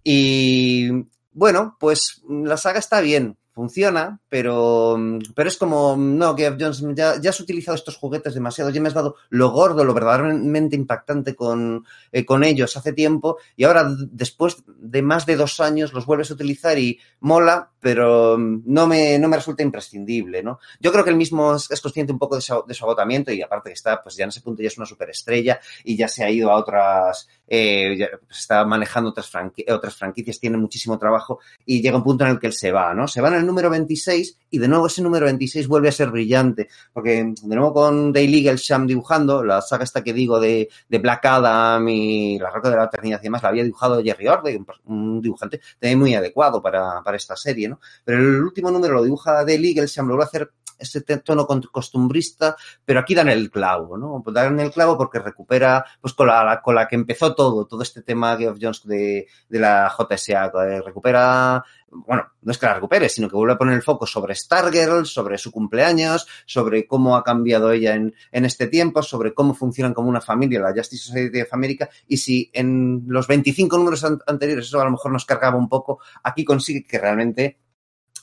Y 0.03 0.89
bueno, 1.33 1.77
pues 1.79 2.21
la 2.27 2.57
saga 2.57 2.79
está 2.79 3.01
bien, 3.01 3.37
funciona, 3.53 4.19
pero, 4.29 4.97
pero 5.35 5.49
es 5.49 5.57
como, 5.57 5.95
no, 5.97 6.35
que 6.35 6.49
Jones, 6.59 6.83
ya, 6.95 7.19
ya, 7.19 7.29
has 7.29 7.39
utilizado 7.39 7.75
estos 7.75 7.97
juguetes 7.97 8.33
demasiado, 8.33 8.69
ya 8.69 8.81
me 8.81 8.87
has 8.87 8.93
dado 8.93 9.15
lo 9.29 9.49
gordo, 9.51 9.83
lo 9.83 9.93
verdaderamente 9.93 10.75
impactante 10.75 11.35
con, 11.35 11.85
eh, 12.11 12.25
con 12.25 12.43
ellos 12.43 12.77
hace 12.77 12.93
tiempo, 12.93 13.37
y 13.55 13.65
ahora, 13.65 13.89
después 14.11 14.63
de 14.67 15.01
más 15.01 15.25
de 15.25 15.35
dos 15.35 15.59
años, 15.59 15.93
los 15.93 16.05
vuelves 16.05 16.31
a 16.31 16.35
utilizar 16.35 16.79
y 16.79 16.99
mola, 17.19 17.70
pero 17.81 18.37
no 18.37 18.87
me, 18.87 19.17
no 19.17 19.27
me 19.27 19.37
resulta 19.37 19.63
imprescindible, 19.63 20.43
¿no? 20.43 20.59
Yo 20.79 20.91
creo 20.91 21.03
que 21.03 21.09
él 21.09 21.15
mismo 21.15 21.55
es, 21.55 21.69
es 21.71 21.81
consciente 21.81 22.13
un 22.13 22.19
poco 22.19 22.35
de 22.35 22.41
su, 22.41 22.63
de 22.65 22.73
su, 22.73 22.85
agotamiento 22.85 23.31
y 23.31 23.41
aparte 23.41 23.69
que 23.69 23.73
está, 23.73 24.01
pues 24.01 24.15
ya 24.15 24.23
en 24.23 24.29
ese 24.29 24.41
punto 24.41 24.61
ya 24.61 24.67
es 24.67 24.77
una 24.77 24.85
superestrella 24.85 25.59
y 25.83 25.97
ya 25.97 26.07
se 26.07 26.23
ha 26.23 26.29
ido 26.29 26.51
a 26.51 26.55
otras, 26.55 27.27
eh, 27.47 27.97
ya, 27.97 28.09
pues 28.25 28.39
está 28.39 28.63
manejando 28.65 29.09
otras, 29.09 29.29
franqui 29.29 29.65
otras 29.69 29.95
franquicias, 29.95 30.39
tiene 30.39 30.57
muchísimo 30.57 30.97
trabajo 30.99 31.39
y 31.65 31.81
llega 31.81 31.97
un 31.97 32.03
punto 32.03 32.23
en 32.23 32.31
el 32.31 32.39
que 32.39 32.47
él 32.47 32.53
se 32.53 32.71
va, 32.71 32.93
¿no? 32.93 33.07
Se 33.07 33.19
va 33.19 33.29
en 33.29 33.35
el 33.35 33.45
número 33.45 33.69
26 33.69 34.37
y 34.51 34.59
de 34.59 34.67
nuevo 34.67 34.87
ese 34.87 35.01
número 35.01 35.25
26 35.25 35.67
vuelve 35.67 35.87
a 35.89 35.91
ser 35.93 36.11
brillante, 36.11 36.67
porque 36.93 37.33
de 37.41 37.55
nuevo 37.55 37.73
con 37.73 38.13
Daily 38.13 38.43
Sham 38.57 38.85
dibujando, 38.85 39.43
la 39.43 39.61
saga 39.61 39.85
esta 39.85 40.03
que 40.03 40.13
digo 40.13 40.39
de, 40.39 40.69
de 40.89 40.99
Black 40.99 41.25
Adam 41.25 41.87
y 41.87 42.37
la 42.37 42.49
Roca 42.51 42.69
de 42.69 42.75
la 42.75 42.83
Eternidad 42.83 43.19
y 43.21 43.23
demás, 43.23 43.41
la 43.41 43.49
había 43.49 43.63
dibujado 43.63 44.03
Jerry 44.03 44.27
Orde, 44.27 44.61
un, 44.85 45.21
dibujante 45.21 45.61
también 45.79 45.99
muy 45.99 46.13
adecuado 46.13 46.61
para, 46.61 47.01
para 47.01 47.17
esta 47.17 47.35
serie, 47.35 47.69
¿no? 47.69 47.79
Pero 48.03 48.19
el 48.19 48.43
último 48.43 48.69
número 48.69 48.95
lo 48.95 49.03
dibuja 49.03 49.31
Dale 49.31 49.55
Eaglesham, 49.55 50.07
lo 50.07 50.17
va 50.17 50.25
a 50.25 50.27
hacer 50.27 50.51
ese 50.81 51.01
tono 51.01 51.47
costumbrista, 51.47 52.55
pero 52.83 52.99
aquí 52.99 53.15
dan 53.15 53.29
el 53.29 53.49
clavo, 53.49 53.97
¿no? 53.97 54.23
Dan 54.31 54.59
el 54.59 54.71
clavo 54.71 54.97
porque 54.97 55.19
recupera, 55.19 55.85
pues 55.99 56.13
con 56.13 56.27
la, 56.27 56.61
con 56.63 56.75
la 56.75 56.87
que 56.87 56.95
empezó 56.95 57.33
todo, 57.35 57.65
todo 57.65 57.83
este 57.83 58.01
tema 58.01 58.35
de 58.35 58.53
Jones 58.59 58.81
de, 58.85 59.27
de 59.47 59.59
la 59.59 59.89
JSA, 59.89 60.51
recupera, 60.83 61.63
bueno, 61.89 62.25
no 62.41 62.51
es 62.51 62.57
que 62.57 62.65
la 62.65 62.75
recupere, 62.75 63.09
sino 63.09 63.29
que 63.29 63.35
vuelve 63.35 63.53
a 63.53 63.57
poner 63.57 63.75
el 63.75 63.83
foco 63.83 64.05
sobre 64.05 64.35
Stargirl, 64.35 65.05
sobre 65.05 65.37
su 65.37 65.51
cumpleaños, 65.51 66.27
sobre 66.45 66.87
cómo 66.87 67.15
ha 67.15 67.23
cambiado 67.23 67.71
ella 67.71 67.95
en, 67.95 68.15
en 68.31 68.45
este 68.45 68.67
tiempo, 68.67 69.03
sobre 69.03 69.33
cómo 69.33 69.53
funcionan 69.53 69.93
como 69.93 70.09
una 70.09 70.21
familia 70.21 70.59
la 70.59 70.73
Justice 70.73 71.03
Society 71.05 71.41
of 71.41 71.53
America, 71.53 71.89
y 72.07 72.17
si 72.17 72.49
en 72.53 73.03
los 73.07 73.27
25 73.27 73.77
números 73.77 74.03
an 74.03 74.19
anteriores 74.27 74.67
eso 74.67 74.79
a 74.81 74.85
lo 74.85 74.91
mejor 74.91 75.11
nos 75.11 75.25
cargaba 75.25 75.57
un 75.57 75.69
poco, 75.69 75.99
aquí 76.23 76.43
consigue 76.45 76.83
que 76.83 76.99
realmente 76.99 77.57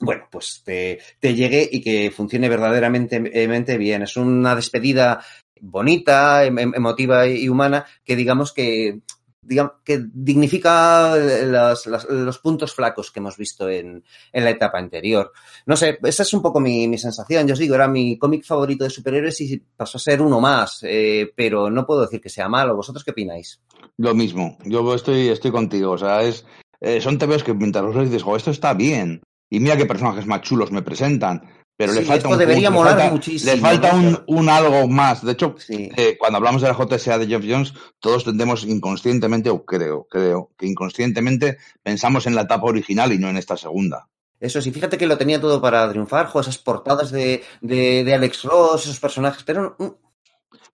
bueno, 0.01 0.25
pues 0.31 0.63
te, 0.65 1.01
te, 1.19 1.35
llegue 1.35 1.69
y 1.71 1.81
que 1.81 2.11
funcione 2.11 2.49
verdaderamente 2.49 3.79
bien. 3.79 4.03
Es 4.03 4.17
una 4.17 4.55
despedida 4.55 5.21
bonita, 5.61 6.45
em, 6.45 6.59
emotiva 6.59 7.27
y 7.27 7.49
humana 7.49 7.85
que 8.05 8.17
digamos 8.17 8.53
que 8.53 9.01
digamos, 9.49 9.73
que 9.83 10.05
dignifica 10.13 11.17
las, 11.17 11.87
las, 11.87 12.05
los 12.05 12.39
puntos 12.39 12.75
flacos 12.75 13.11
que 13.11 13.21
hemos 13.21 13.37
visto 13.37 13.69
en, 13.69 14.05
en, 14.33 14.45
la 14.45 14.51
etapa 14.51 14.79
anterior. 14.79 15.33
No 15.65 15.75
sé, 15.75 15.99
esa 16.03 16.23
es 16.23 16.35
un 16.35 16.43
poco 16.43 16.61
mi, 16.61 16.87
mi 16.87 16.99
sensación. 16.99 17.47
Yo 17.47 17.55
os 17.55 17.59
digo, 17.59 17.75
era 17.75 17.89
mi 17.89 18.19
cómic 18.19 18.45
favorito 18.45 18.85
de 18.85 18.91
superhéroes 18.91 19.41
y 19.41 19.57
pasó 19.59 19.97
a 19.97 20.01
ser 20.01 20.21
uno 20.21 20.41
más, 20.41 20.81
eh, 20.83 21.33
pero 21.35 21.71
no 21.71 21.87
puedo 21.87 22.03
decir 22.03 22.21
que 22.21 22.29
sea 22.29 22.49
malo. 22.49 22.77
¿Vosotros 22.77 23.03
qué 23.03 23.13
opináis? 23.13 23.61
Lo 23.97 24.15
mismo, 24.15 24.59
yo 24.65 24.95
estoy, 24.95 25.29
estoy 25.29 25.51
contigo. 25.51 25.93
O 25.93 25.99
sea, 25.99 26.23
es, 26.23 26.45
eh, 26.81 27.01
son 27.01 27.19
TVOs 27.19 27.43
que 27.43 27.55
mientras 27.55 27.85
los 27.85 28.11
dices, 28.11 28.25
esto 28.37 28.51
está 28.51 28.75
bien. 28.75 29.23
Y 29.51 29.61
mira 29.61 29.77
qué 29.77 29.87
personajes 29.87 30.27
más 30.27 30.43
chulos 30.43 30.71
me 30.73 30.83
presentan. 30.83 31.43
Pero 31.77 31.93
sí, 31.93 32.01
le 32.01 32.05
falta 32.05 32.17
esto 32.19 32.29
un 32.31 32.39
debería 32.39 32.69
punto, 32.71 32.81
molar 32.81 32.95
le 32.97 33.01
falta, 33.03 33.13
muchísimo. 33.15 33.53
Le 33.53 33.59
falta 33.61 33.95
un, 33.95 34.25
un, 34.27 34.49
algo 34.49 34.89
más. 34.89 35.25
De 35.25 35.33
hecho, 35.33 35.55
Sí. 35.59 35.89
eh, 35.97 36.17
cuando 36.19 36.39
hablamos 36.39 36.61
de 36.61 36.69
la 36.69 36.75
JSA 36.75 37.19
de 37.19 37.27
Geoff 37.29 37.45
Jones, 37.49 37.73
todos 38.01 38.25
tendemos 38.25 38.65
inconscientemente, 38.65 39.49
o 39.49 39.65
creo, 39.65 40.07
creo, 40.11 40.51
que 40.59 40.67
inconscientemente 40.67 41.59
pensamos 41.83 42.27
en 42.27 42.35
la 42.35 42.43
etapa 42.43 42.67
original 42.67 43.13
y 43.13 43.19
no 43.19 43.29
en 43.29 43.37
esta 43.37 43.57
segunda. 43.57 44.09
Eso 44.41 44.61
sí, 44.61 44.73
fíjate 44.73 44.99
que 44.99 45.07
lo 45.07 45.19
tenía 45.19 45.41
todo 45.41 45.61
para 45.61 45.89
triunfar, 45.89 46.27
jo, 46.27 46.41
esas 46.41 46.59
portadas 46.59 47.11
de, 47.13 47.43
de, 47.61 48.03
de 48.05 48.15
Alex 48.15 48.43
Ross, 48.43 48.85
esos 48.85 49.01
personajes, 49.01 49.43
pero 49.45 49.77
mm, 49.79 49.87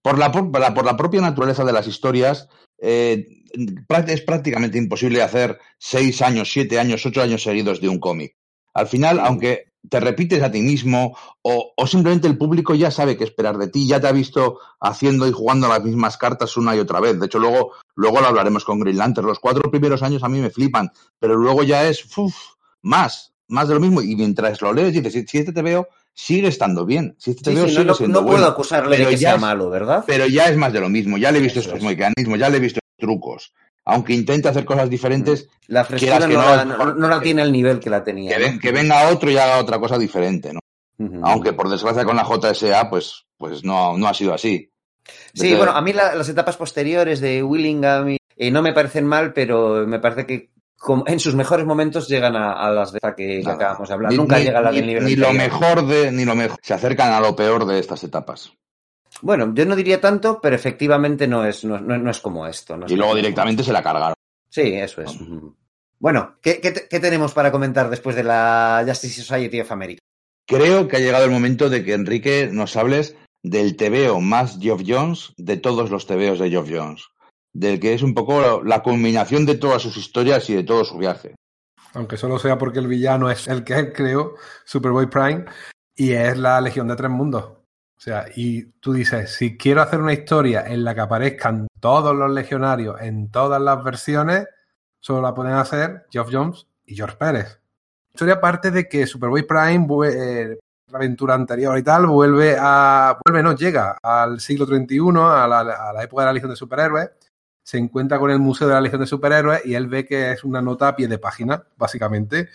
Por 0.02 0.18
la, 0.18 0.32
por 0.32 0.58
la, 0.58 0.72
por 0.74 0.84
la 0.84 0.96
propia 0.96 1.20
naturaleza 1.20 1.64
de 1.64 1.72
las 1.72 1.86
historias, 1.86 2.48
eh, 2.78 3.26
es 4.06 4.20
prácticamente 4.22 4.78
imposible 4.78 5.22
hacer 5.22 5.58
seis 5.78 6.20
años, 6.22 6.50
siete 6.52 6.78
años, 6.78 7.04
ocho 7.06 7.22
años 7.22 7.42
seguidos 7.42 7.80
de 7.80 7.88
un 7.88 7.98
cómic. 7.98 8.36
Al 8.74 8.86
final, 8.86 9.20
aunque 9.20 9.72
te 9.88 10.00
repites 10.00 10.42
a 10.42 10.50
ti 10.50 10.60
mismo 10.62 11.16
o, 11.42 11.72
o, 11.76 11.86
simplemente 11.86 12.26
el 12.26 12.38
público 12.38 12.74
ya 12.74 12.90
sabe 12.90 13.16
qué 13.16 13.24
esperar 13.24 13.58
de 13.58 13.68
ti, 13.68 13.86
ya 13.86 14.00
te 14.00 14.06
ha 14.06 14.12
visto 14.12 14.58
haciendo 14.80 15.26
y 15.26 15.32
jugando 15.32 15.68
las 15.68 15.82
mismas 15.82 16.16
cartas 16.16 16.56
una 16.56 16.74
y 16.74 16.78
otra 16.80 17.00
vez. 17.00 17.18
De 17.18 17.26
hecho, 17.26 17.38
luego, 17.38 17.72
luego 17.94 18.20
lo 18.20 18.26
hablaremos 18.26 18.64
con 18.64 18.80
Green 18.80 18.98
Lantern. 18.98 19.26
Los 19.26 19.38
cuatro 19.38 19.70
primeros 19.70 20.02
años 20.02 20.22
a 20.22 20.28
mí 20.28 20.40
me 20.40 20.50
flipan, 20.50 20.90
pero 21.18 21.36
luego 21.36 21.62
ya 21.62 21.86
es 21.86 22.04
uf, 22.16 22.34
más, 22.82 23.34
más 23.48 23.68
de 23.68 23.74
lo 23.74 23.80
mismo. 23.80 24.00
Y 24.00 24.16
mientras 24.16 24.60
lo 24.62 24.72
lees, 24.72 24.94
dices, 24.94 25.12
si, 25.12 25.26
si 25.26 25.38
este 25.38 25.52
te 25.52 25.62
veo, 25.62 25.86
sigue 26.14 26.48
estando 26.48 26.86
bien. 26.86 27.14
Si 27.18 27.32
este 27.32 27.44
te 27.44 27.50
sí, 27.50 27.56
veo, 27.56 27.66
sí, 27.66 27.72
sigue 27.72 27.84
no, 27.84 27.94
siendo 27.94 28.20
no 28.20 28.26
bueno. 28.26 28.38
puedo 28.38 28.50
acusarle 28.52 28.96
de 28.96 29.06
que 29.06 29.18
sea 29.18 29.34
es, 29.34 29.40
malo, 29.40 29.68
¿verdad? 29.68 30.04
Pero 30.06 30.26
ya 30.26 30.48
es 30.48 30.56
más 30.56 30.72
de 30.72 30.80
lo 30.80 30.88
mismo. 30.88 31.18
Ya 31.18 31.30
le 31.30 31.38
he 31.38 31.42
visto 31.42 31.60
Eso 31.60 31.68
estos 31.68 31.82
es. 31.82 31.86
mecanismos, 31.86 32.38
ya 32.38 32.48
le 32.48 32.56
he 32.56 32.60
visto 32.60 32.80
trucos. 32.96 33.52
Aunque 33.86 34.14
intente 34.14 34.48
hacer 34.48 34.64
cosas 34.64 34.88
diferentes, 34.88 35.48
La 35.66 35.84
frescura 35.84 36.18
quieras 36.18 36.28
que 36.28 36.34
no, 36.34 36.42
no, 36.42 36.56
la, 36.56 36.64
no, 36.64 36.94
no 36.94 37.08
la 37.08 37.20
tiene 37.20 37.42
al 37.42 37.52
nivel 37.52 37.80
que 37.80 37.90
la 37.90 38.02
tenía. 38.02 38.36
que, 38.36 38.50
¿no? 38.52 38.58
que 38.58 38.72
venga 38.72 39.08
otro 39.10 39.30
y 39.30 39.36
haga 39.36 39.58
otra 39.58 39.78
cosa 39.78 39.98
diferente, 39.98 40.52
¿no? 40.54 40.60
Ujú. 40.98 41.20
Aunque 41.22 41.52
por 41.52 41.68
desgracia 41.68 42.04
con 42.04 42.16
la 42.16 42.24
JSA, 42.24 42.88
pues, 42.88 43.26
pues 43.36 43.62
no, 43.64 43.96
no 43.98 44.06
ha 44.08 44.14
sido 44.14 44.32
así. 44.32 44.70
Sí, 45.34 45.48
Desde- 45.48 45.56
bueno, 45.56 45.72
a 45.72 45.82
mí 45.82 45.92
la- 45.92 46.14
las 46.14 46.28
etapas 46.30 46.56
posteriores 46.56 47.20
de 47.20 47.42
Willingham 47.42 48.10
y- 48.10 48.16
eh, 48.36 48.50
no 48.50 48.62
me 48.62 48.72
parecen 48.72 49.06
mal, 49.06 49.32
pero 49.34 49.86
me 49.86 49.98
parece 49.98 50.24
que 50.24 50.50
en 51.06 51.20
sus 51.20 51.34
mejores 51.34 51.66
momentos 51.66 52.08
llegan 52.08 52.36
a, 52.36 52.52
a 52.52 52.70
las 52.70 52.92
de 52.92 52.98
esta 52.98 53.14
que, 53.14 53.42
acabamos 53.46 53.88
de 53.88 53.94
hablar. 53.94 54.10
Ni- 54.12 54.16
Nunca 54.18 54.38
ni- 54.38 54.44
llega 54.44 54.58
a 54.60 54.62
la 54.62 54.72
del 54.72 54.86
nivel 54.86 55.04
ni 55.04 55.16
lo 55.16 55.32
mejor 55.32 55.86
de, 55.86 56.10
ni 56.10 56.24
lo 56.24 56.34
mejor. 56.34 56.58
Se 56.62 56.72
acercan 56.74 57.12
a 57.12 57.20
lo 57.20 57.36
peor 57.36 57.66
de 57.66 57.78
estas 57.80 58.02
etapas. 58.04 58.52
Bueno, 59.22 59.52
yo 59.54 59.64
no 59.64 59.76
diría 59.76 60.00
tanto, 60.00 60.40
pero 60.42 60.56
efectivamente 60.56 61.26
no 61.28 61.44
es, 61.44 61.64
no, 61.64 61.78
no- 61.80 61.98
no 61.98 62.10
es 62.10 62.20
como 62.20 62.46
esto. 62.46 62.76
no 62.76 62.86
es 62.86 62.92
Y 62.92 62.96
luego 62.96 63.14
directamente 63.14 63.62
se 63.62 63.72
la 63.72 63.82
cargaron. 63.82 64.14
Sí, 64.50 64.74
eso 64.74 65.02
es. 65.02 65.16
Bueno, 65.98 66.36
¿qué, 66.42 66.60
qué, 66.60 66.72
qué 66.88 67.00
tenemos 67.00 67.32
para 67.32 67.50
comentar 67.50 67.88
después 67.90 68.14
de 68.16 68.24
la 68.24 68.84
Justice 68.86 69.22
Society 69.22 69.60
of 69.60 69.72
America? 69.72 70.00
Creo 70.46 70.86
que 70.88 70.96
ha 70.96 71.00
llegado 71.00 71.24
el 71.24 71.30
momento 71.30 71.70
de 71.70 71.84
que 71.84 71.94
Enrique 71.94 72.50
nos 72.52 72.76
hables 72.76 73.16
del 73.42 73.76
tebeo 73.76 74.20
más 74.20 74.58
Geoff 74.60 74.82
Jones 74.86 75.32
de 75.38 75.56
todos 75.56 75.90
los 75.90 76.06
tebeos 76.06 76.38
de 76.38 76.50
Geoff 76.50 76.68
Jones. 76.70 77.06
Del 77.54 77.80
que 77.80 77.94
es 77.94 78.02
un 78.02 78.14
poco 78.14 78.62
la 78.64 78.82
culminación 78.82 79.46
de 79.46 79.54
todas 79.54 79.80
sus 79.80 79.96
historias 79.96 80.48
y 80.50 80.54
de 80.54 80.64
todo 80.64 80.84
su 80.84 80.98
viaje. 80.98 81.34
Aunque 81.94 82.16
solo 82.16 82.38
sea 82.38 82.58
porque 82.58 82.80
el 82.80 82.88
villano 82.88 83.30
es 83.30 83.46
el 83.48 83.62
que 83.64 83.74
él 83.74 83.92
creó, 83.92 84.34
Superboy 84.64 85.06
Prime, 85.08 85.44
y 85.94 86.12
es 86.12 86.36
la 86.36 86.60
Legión 86.60 86.88
de 86.88 86.96
Tres 86.96 87.10
Mundos. 87.10 87.53
O 87.96 88.00
sea, 88.00 88.26
y 88.34 88.64
tú 88.80 88.92
dices, 88.92 89.34
si 89.34 89.56
quiero 89.56 89.80
hacer 89.80 90.00
una 90.00 90.12
historia 90.12 90.64
en 90.66 90.84
la 90.84 90.94
que 90.94 91.00
aparezcan 91.00 91.68
todos 91.80 92.14
los 92.14 92.30
legionarios 92.30 93.00
en 93.00 93.30
todas 93.30 93.60
las 93.60 93.82
versiones, 93.82 94.46
solo 95.00 95.22
la 95.22 95.34
pueden 95.34 95.54
hacer 95.54 96.06
Geoff 96.10 96.28
Jones 96.30 96.66
y 96.84 96.96
George 96.96 97.16
Pérez. 97.16 97.60
Historia 98.12 98.34
aparte 98.34 98.70
de 98.70 98.88
que 98.88 99.06
Superboy 99.06 99.42
Prime, 99.42 99.86
eh, 100.06 100.58
la 100.90 100.98
aventura 100.98 101.34
anterior 101.34 101.76
y 101.78 101.82
tal, 101.82 102.06
vuelve 102.06 102.56
a. 102.58 103.18
vuelve, 103.24 103.42
no, 103.42 103.56
llega 103.56 103.98
al 104.02 104.40
siglo 104.40 104.66
31, 104.66 105.30
a 105.30 105.48
la, 105.48 105.60
a 105.60 105.92
la 105.92 106.02
época 106.02 106.22
de 106.22 106.26
la 106.26 106.32
Legión 106.32 106.50
de 106.50 106.56
Superhéroes, 106.56 107.10
se 107.62 107.78
encuentra 107.78 108.18
con 108.18 108.30
el 108.30 108.38
Museo 108.38 108.68
de 108.68 108.74
la 108.74 108.80
Legión 108.80 109.00
de 109.00 109.06
Superhéroes 109.06 109.64
y 109.64 109.74
él 109.74 109.88
ve 109.88 110.04
que 110.04 110.32
es 110.32 110.44
una 110.44 110.60
nota 110.60 110.88
a 110.88 110.96
pie 110.96 111.08
de 111.08 111.18
página, 111.18 111.64
básicamente. 111.76 112.50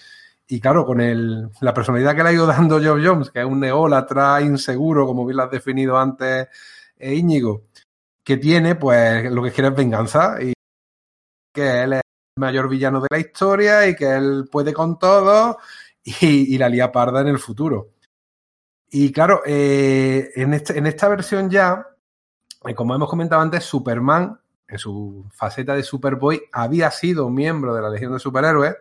Y 0.52 0.60
claro, 0.60 0.84
con 0.86 1.00
el, 1.00 1.50
la 1.62 1.74
personalidad 1.74 2.16
que 2.16 2.24
le 2.24 2.30
ha 2.30 2.34
ido 2.34 2.48
dando 2.48 2.80
Geoff 2.80 3.00
Jones, 3.04 3.30
que 3.32 3.40
es 3.40 3.46
un 3.46 3.60
neólatra 3.60 4.42
inseguro, 4.42 5.06
como 5.06 5.26
bien 5.26 5.38
lo 5.38 5.44
has 5.44 5.52
definido 5.52 5.98
antes, 5.98 6.48
eh, 6.98 7.14
Íñigo, 7.14 7.66
que 8.24 8.38
tiene, 8.38 8.76
pues 8.76 9.32
lo 9.32 9.44
que 9.44 9.52
quiere 9.52 9.70
es 9.70 9.76
venganza 9.76 10.42
y 10.42 10.54
que 11.54 11.84
él 11.84 11.94
es 11.94 12.02
el 12.36 12.42
mayor 12.42 12.68
villano 12.70 13.00
de 13.02 13.08
la 13.12 13.20
historia 13.20 13.88
y 13.88 13.96
que 13.96 14.06
él 14.16 14.50
puede 14.52 14.74
con 14.74 14.98
todo 14.98 15.60
y, 16.04 16.56
y 16.56 16.58
la 16.58 16.70
lía 16.70 16.92
parda 16.92 17.22
en 17.22 17.28
el 17.28 17.40
futuro. 17.40 17.90
Y 18.92 19.12
claro, 19.12 19.42
eh, 19.46 20.32
en, 20.36 20.54
este- 20.56 20.78
en 20.80 20.88
esta 20.88 21.08
versión 21.10 21.50
ya, 21.50 21.86
eh, 22.66 22.74
como 22.76 22.96
hemos 22.96 23.10
comentado 23.10 23.42
antes, 23.42 23.64
Superman, 23.64 24.40
en 24.68 24.78
su 24.80 25.26
faceta 25.32 25.76
de 25.76 25.84
Superboy, 25.84 26.42
había 26.52 26.90
sido 26.92 27.30
miembro 27.30 27.76
de 27.76 27.82
la 27.84 27.90
Legión 27.90 28.14
de 28.14 28.20
Superhéroes. 28.20 28.76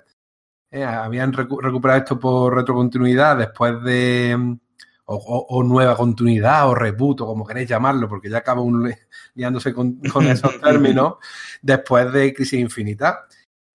Eh, 0.71 0.85
habían 0.85 1.33
recu- 1.33 1.61
recuperado 1.61 2.01
esto 2.01 2.19
por 2.19 2.55
retrocontinuidad 2.55 3.37
después 3.39 3.83
de. 3.83 4.37
mm, 4.39 4.59
O, 5.11 5.15
o- 5.17 5.47
o 5.59 5.63
nueva 5.65 5.97
continuidad, 5.97 6.69
o 6.69 6.75
reboot, 6.75 7.23
o 7.23 7.27
como 7.27 7.47
queréis 7.47 7.67
llamarlo, 7.67 8.07
porque 8.11 8.29
ya 8.29 8.39
acaba 8.39 8.61
li- 8.63 8.95
liándose 9.37 9.73
con, 9.73 10.01
con 10.13 10.27
esos 10.29 10.61
términos, 10.61 11.15
después 11.63 12.13
de 12.13 12.35
Crisis 12.35 12.61
Infinita. 12.61 13.25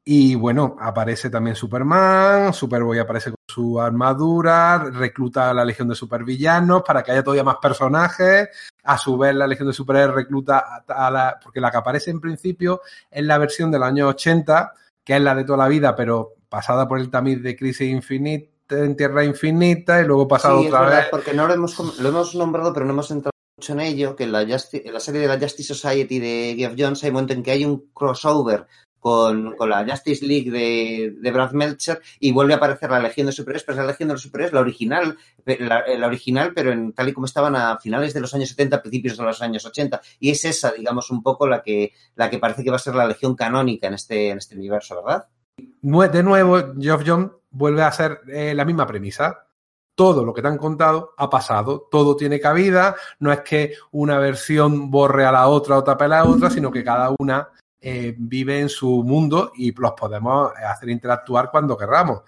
Y 0.05 0.35
bueno, 0.35 0.75
aparece 0.79 1.31
también 1.31 1.55
Superman, 1.55 2.53
Superboy 2.53 2.99
aparece 2.99 3.31
con 3.31 3.37
su 3.47 3.81
armadura, 3.81 4.77
recluta 4.91 5.49
a 5.49 5.53
la 5.55 5.65
Legión 5.65 5.87
de 5.87 5.95
Supervillanos 5.95 6.83
para 6.85 7.01
que 7.01 7.11
haya 7.13 7.23
todavía 7.23 7.43
más 7.43 7.57
personajes. 7.59 8.49
A 8.83 8.97
su 8.99 9.17
vez, 9.17 9.33
la 9.33 9.47
Legión 9.47 9.67
de 9.69 9.73
Superhéroes 9.73 10.13
recluta 10.13 10.83
a, 10.87 11.07
a 11.07 11.09
la. 11.09 11.39
Porque 11.43 11.59
la 11.61 11.71
que 11.71 11.77
aparece 11.77 12.11
en 12.11 12.21
principio 12.21 12.81
es 13.09 13.23
la 13.25 13.39
versión 13.39 13.71
del 13.71 13.81
año 13.81 14.07
80, 14.09 14.71
que 15.03 15.15
es 15.15 15.21
la 15.21 15.35
de 15.35 15.43
toda 15.43 15.57
la 15.59 15.67
vida, 15.67 15.95
pero 15.95 16.33
pasada 16.49 16.87
por 16.87 16.99
el 16.99 17.09
tamiz 17.09 17.41
de 17.41 17.55
Crisis 17.55 17.89
Infinita, 17.89 18.51
en 18.69 18.95
Tierra 18.95 19.23
Infinita, 19.25 20.01
y 20.01 20.05
luego 20.05 20.27
pasada 20.27 20.55
Sí, 20.59 20.61
es 20.65 20.67
otra 20.69 20.81
verdad, 20.81 20.97
vez. 20.99 21.07
porque 21.11 21.33
no 21.33 21.47
lo 21.47 21.53
hemos, 21.53 21.99
lo 21.99 22.09
hemos 22.09 22.35
nombrado, 22.35 22.73
pero 22.73 22.85
no 22.85 22.93
hemos 22.93 23.11
entrado 23.11 23.31
mucho 23.57 23.73
en 23.73 23.79
ello, 23.81 24.15
que 24.15 24.23
en 24.23 24.31
la, 24.31 24.43
Justi- 24.43 24.81
en 24.85 24.93
la 24.93 24.99
serie 24.99 25.21
de 25.21 25.27
la 25.27 25.39
Justice 25.39 25.73
Society 25.73 26.19
de 26.19 26.55
Geoff 26.57 26.73
Jones 26.77 27.03
hay 27.03 27.09
un 27.09 27.13
momento 27.15 27.33
en 27.33 27.43
que 27.43 27.51
hay 27.51 27.65
un 27.65 27.89
crossover 27.93 28.65
con, 29.03 29.57
con 29.57 29.69
la 29.69 29.85
Justice 29.85 30.25
League 30.25 30.49
de, 30.49 31.13
de 31.19 31.31
Brad 31.31 31.51
Meltzer 31.51 32.01
y 32.21 32.31
vuelve 32.31 32.53
a 32.53 32.55
aparecer 32.55 32.89
la 32.89 33.01
Legión 33.01 33.27
de 33.27 33.33
Superhéroes, 33.33 33.65
pero 33.65 33.77
es 33.77 33.85
la 33.85 33.91
Legión 33.91 34.07
de 34.07 34.13
los 34.13 34.21
Superhéroes, 34.21 34.53
la 34.53 34.61
original, 34.61 35.17
la, 35.45 35.83
la 35.85 36.07
original, 36.07 36.53
pero 36.55 36.71
en, 36.71 36.93
tal 36.93 37.09
y 37.09 37.13
como 37.13 37.25
estaban 37.25 37.53
a 37.57 37.77
finales 37.79 38.13
de 38.13 38.21
los 38.21 38.33
años 38.33 38.47
70, 38.47 38.81
principios 38.81 39.17
de 39.17 39.23
los 39.25 39.41
años 39.41 39.65
80. 39.65 39.99
Y 40.21 40.29
es 40.29 40.45
esa, 40.45 40.71
digamos, 40.71 41.11
un 41.11 41.21
poco 41.21 41.45
la 41.45 41.61
que, 41.61 41.91
la 42.15 42.29
que 42.29 42.39
parece 42.39 42.63
que 42.63 42.69
va 42.69 42.77
a 42.77 42.79
ser 42.79 42.95
la 42.95 43.05
Legión 43.05 43.35
canónica 43.35 43.87
en 43.87 43.95
este, 43.95 44.29
en 44.29 44.37
este 44.37 44.55
universo, 44.55 45.03
¿verdad? 45.03 45.27
De 46.13 46.23
nuevo, 46.23 46.73
Geoff 46.79 47.03
Jones 47.05 47.31
vuelve 47.51 47.81
a 47.81 47.87
hacer 47.87 48.21
eh, 48.29 48.53
la 48.55 48.63
misma 48.63 48.87
premisa. 48.87 49.47
Todo 49.95 50.23
lo 50.23 50.33
que 50.33 50.41
te 50.41 50.47
han 50.47 50.57
contado 50.57 51.13
ha 51.17 51.29
pasado, 51.29 51.89
todo 51.91 52.15
tiene 52.15 52.39
cabida, 52.39 52.95
no 53.19 53.33
es 53.33 53.41
que 53.41 53.73
una 53.91 54.17
versión 54.17 54.89
borre 54.89 55.25
a 55.25 55.31
la 55.33 55.47
otra 55.49 55.77
o 55.77 55.83
tape 55.83 56.05
a 56.05 56.07
la 56.07 56.23
otra, 56.23 56.49
sino 56.49 56.71
que 56.71 56.85
cada 56.85 57.13
una 57.19 57.49
eh, 57.85 58.15
vive 58.17 58.61
en 58.61 58.69
su 58.69 59.03
mundo 59.03 59.51
y 59.57 59.73
los 59.73 59.91
podemos 59.91 60.53
hacer 60.55 60.89
interactuar 60.89 61.51
cuando 61.51 61.77
querramos. 61.77 62.21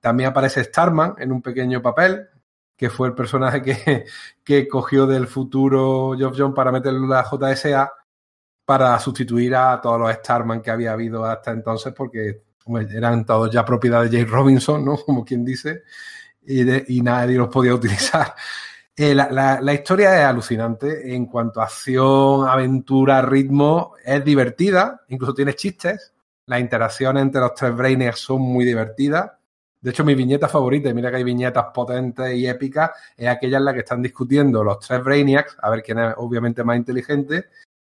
También 0.00 0.30
aparece 0.30 0.64
Starman 0.64 1.14
en 1.18 1.30
un 1.30 1.40
pequeño 1.40 1.80
papel, 1.80 2.28
que 2.76 2.90
fue 2.90 3.06
el 3.08 3.14
personaje 3.14 3.62
que, 3.62 4.04
que 4.44 4.66
cogió 4.66 5.06
del 5.06 5.28
futuro 5.28 6.14
Geoff 6.18 6.34
Jones 6.36 6.56
para 6.56 6.72
meterlo 6.72 7.04
en 7.04 7.10
la 7.10 7.22
JSA 7.24 7.92
para 8.64 8.98
sustituir 8.98 9.54
a 9.54 9.80
todos 9.80 10.00
los 10.00 10.12
Starman 10.12 10.60
que 10.60 10.72
había 10.72 10.92
habido 10.92 11.24
hasta 11.24 11.52
entonces, 11.52 11.92
porque 11.96 12.42
hombre, 12.64 12.88
eran 12.92 13.24
todos 13.24 13.48
ya 13.50 13.64
propiedad 13.64 14.02
de 14.02 14.10
Jay 14.10 14.24
Robinson, 14.24 14.84
¿no? 14.84 14.96
Como 15.06 15.24
quien 15.24 15.44
dice, 15.44 15.84
y, 16.42 16.64
de- 16.64 16.84
y 16.88 17.00
nadie 17.00 17.36
los 17.38 17.48
podía 17.48 17.74
utilizar. 17.74 18.34
Eh, 18.98 19.14
la, 19.14 19.30
la- 19.30 19.60
la 19.60 19.74
historia 19.74 20.18
es 20.18 20.24
alucinante 20.24 21.14
en 21.14 21.26
cuanto 21.26 21.60
a 21.60 21.64
acción, 21.64 22.48
aventura, 22.48 23.20
ritmo, 23.20 23.92
es 24.02 24.24
divertida, 24.24 25.02
incluso 25.08 25.34
tiene 25.34 25.52
chistes, 25.54 26.14
las 26.46 26.60
interacciones 26.60 27.22
entre 27.22 27.42
los 27.42 27.54
tres 27.54 27.76
Brainiacs 27.76 28.20
son 28.20 28.40
muy 28.40 28.64
divertidas. 28.64 29.32
De 29.80 29.90
hecho, 29.90 30.02
mi 30.04 30.14
viñeta 30.14 30.48
favorita, 30.48 30.92
mira 30.94 31.10
que 31.10 31.16
hay 31.18 31.24
viñetas 31.24 31.66
potentes 31.74 32.34
y 32.34 32.46
épicas, 32.48 32.90
es 33.16 33.28
aquella 33.28 33.58
en 33.58 33.66
la 33.66 33.74
que 33.74 33.80
están 33.80 34.00
discutiendo 34.00 34.64
los 34.64 34.78
tres 34.80 35.04
Brainiacs, 35.04 35.56
a 35.60 35.68
ver 35.70 35.82
quién 35.82 35.98
es 35.98 36.14
obviamente 36.16 36.64
más 36.64 36.78
inteligente, 36.78 37.46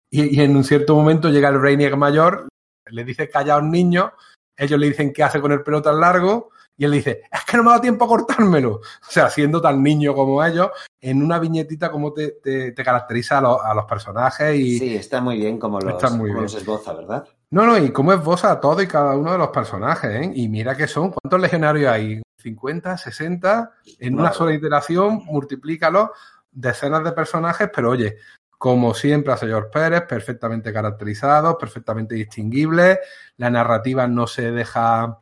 y, 0.10 0.38
y 0.38 0.42
en 0.42 0.56
un 0.56 0.64
cierto 0.66 0.96
momento 0.96 1.30
llega 1.30 1.48
el 1.48 1.60
Brainiac 1.60 1.96
mayor, 1.96 2.50
le 2.88 3.04
dice 3.06 3.30
callaos 3.30 3.64
niños, 3.64 4.12
ellos 4.58 4.78
le 4.78 4.88
dicen 4.88 5.14
qué 5.14 5.24
hace 5.24 5.40
con 5.40 5.54
el 5.54 5.64
pelo 5.64 5.82
tan 5.82 6.00
largo, 6.00 6.50
y 6.80 6.86
él 6.86 6.92
dice, 6.92 7.24
es 7.32 7.44
que 7.46 7.58
no 7.58 7.64
me 7.64 7.70
ha 7.70 7.72
dado 7.74 7.82
tiempo 7.82 8.06
a 8.06 8.08
cortármelo. 8.08 8.72
O 8.76 8.82
sea, 9.12 9.30
siendo 9.30 9.62
tan 9.62 9.84
niño 9.84 10.16
como 10.16 10.44
ellos, 10.44 10.70
en 11.02 11.22
una 11.22 11.38
viñetita 11.38 11.92
como 11.92 12.14
te, 12.14 12.32
te- 12.42 12.72
te 12.72 12.84
caracteriza 12.84 13.38
a, 13.38 13.42
los- 13.42 13.62
a 13.64 13.74
los 13.74 13.86
personajes 13.86 14.56
y... 14.56 14.80
Sí, 14.80 14.96
está 14.96 15.20
muy 15.22 15.38
bien 15.38 15.60
como 15.60 15.80
los, 15.80 15.92
Está 15.94 16.10
muy 16.10 16.30
como 16.30 16.40
bien. 16.40 16.44
los 16.44 16.56
esboza, 16.56 16.94
¿verdad? 16.94 17.28
No, 17.52 17.66
no, 17.66 17.78
y 17.78 17.92
cómo 17.92 18.14
esboza 18.14 18.52
a 18.52 18.60
todo 18.60 18.82
y 18.82 18.88
cada 18.88 19.16
uno 19.18 19.32
de 19.34 19.38
los 19.38 19.50
personajes, 19.50 20.10
¿eh? 20.12 20.32
Y 20.36 20.48
mira 20.50 20.76
que 20.78 20.88
son, 20.88 21.12
¿cuántos 21.12 21.40
legionarios 21.42 21.92
hay? 21.92 22.22
¿50, 22.42 22.98
60? 22.98 23.72
En 24.00 24.18
una 24.18 24.32
sola 24.32 24.54
iteración, 24.54 25.26
multiplícalo, 25.26 26.14
decenas 26.52 27.04
de 27.04 27.12
personajes, 27.12 27.70
pero 27.76 27.90
oye, 27.90 28.16
como 28.58 28.94
siempre 28.94 29.34
a 29.34 29.38
señor 29.38 29.70
Pérez, 29.72 30.04
perfectamente 30.08 30.72
caracterizados, 30.72 31.56
perfectamente 31.60 32.16
distinguibles, 32.16 33.00
la 33.38 33.50
narrativa 33.50 34.08
no 34.08 34.28
se 34.28 34.52
deja 34.52 35.20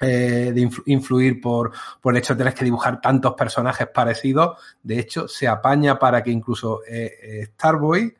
eh, 0.00 0.52
de 0.54 0.60
influ- 0.60 0.82
influir 0.86 1.40
por, 1.40 1.72
por 2.00 2.12
el 2.14 2.18
hecho 2.18 2.34
de 2.34 2.38
tener 2.38 2.54
que 2.54 2.64
dibujar 2.64 3.00
tantos 3.00 3.34
personajes 3.34 3.88
parecidos. 3.88 4.58
De 4.82 4.98
hecho, 4.98 5.28
se 5.28 5.48
apaña 5.48 5.98
para 5.98 6.22
que 6.22 6.30
incluso 6.30 6.82
eh, 6.86 7.12
eh, 7.22 7.46
Starboy, 7.54 8.14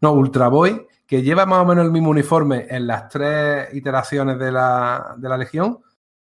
no, 0.00 0.12
Ultra 0.12 0.48
Boy, 0.48 0.86
que 1.06 1.22
lleva 1.22 1.46
más 1.46 1.60
o 1.60 1.66
menos 1.66 1.84
el 1.84 1.92
mismo 1.92 2.10
uniforme 2.10 2.66
en 2.68 2.86
las 2.86 3.08
tres 3.08 3.72
iteraciones 3.74 4.38
de 4.38 4.50
la, 4.50 5.14
de 5.16 5.28
la 5.28 5.36
Legión, 5.36 5.80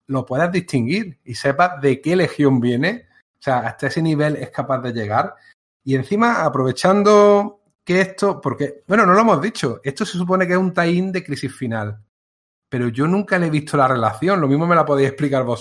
lo 0.08 0.26
puedas 0.26 0.52
distinguir 0.52 1.20
y 1.24 1.36
sepas 1.36 1.80
de 1.80 2.02
qué 2.02 2.16
Legión 2.16 2.60
viene. 2.60 3.08
O 3.40 3.42
sea, 3.42 3.60
hasta 3.60 3.88
ese 3.88 4.02
nivel 4.02 4.36
es 4.36 4.50
capaz 4.50 4.80
de 4.80 4.92
llegar. 4.92 5.36
Y 5.84 5.96
encima, 5.96 6.44
aprovechando 6.44 7.62
que 7.86 8.02
esto, 8.02 8.42
porque, 8.42 8.84
bueno, 8.88 9.06
no 9.06 9.14
lo 9.14 9.22
hemos 9.22 9.42
dicho, 9.42 9.80
esto 9.84 10.06
se 10.06 10.18
supone 10.18 10.46
que 10.46 10.54
es 10.54 10.60
un 10.60 10.74
tie-in 10.74 11.12
de 11.12 11.24
crisis 11.24 11.56
final. 11.56 12.04
Pero 12.70 12.88
yo 12.90 13.08
nunca 13.08 13.40
le 13.40 13.48
he 13.48 13.50
visto 13.50 13.76
la 13.78 13.88
relación, 13.88 14.40
lo 14.40 14.48
mismo 14.48 14.68
me 14.68 14.76
la 14.76 14.86
podéis 14.86 15.10
explicar 15.10 15.44
vos. 15.44 15.60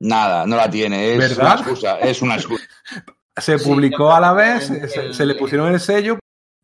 Nada, 0.00 0.46
no 0.46 0.56
la 0.56 0.68
tiene. 0.68 1.12
Es 1.14 1.18
¿Verdad? 1.36 1.44
una 1.44 1.54
excusa. 1.60 1.98
Es 2.00 2.22
una 2.22 2.34
excusa. 2.36 2.64
Se 3.36 3.58
Sí, 3.58 3.64
publicó 3.68 3.98
yo 3.98 4.12
a 4.14 4.20
la 4.20 4.32
vez, 4.32 4.70
que 4.70 4.86
se, 4.88 5.00
el- 5.06 5.14
se 5.14 5.26
le 5.26 5.34
pusieron 5.34 5.72
el 5.72 5.80
sello, 5.80 6.18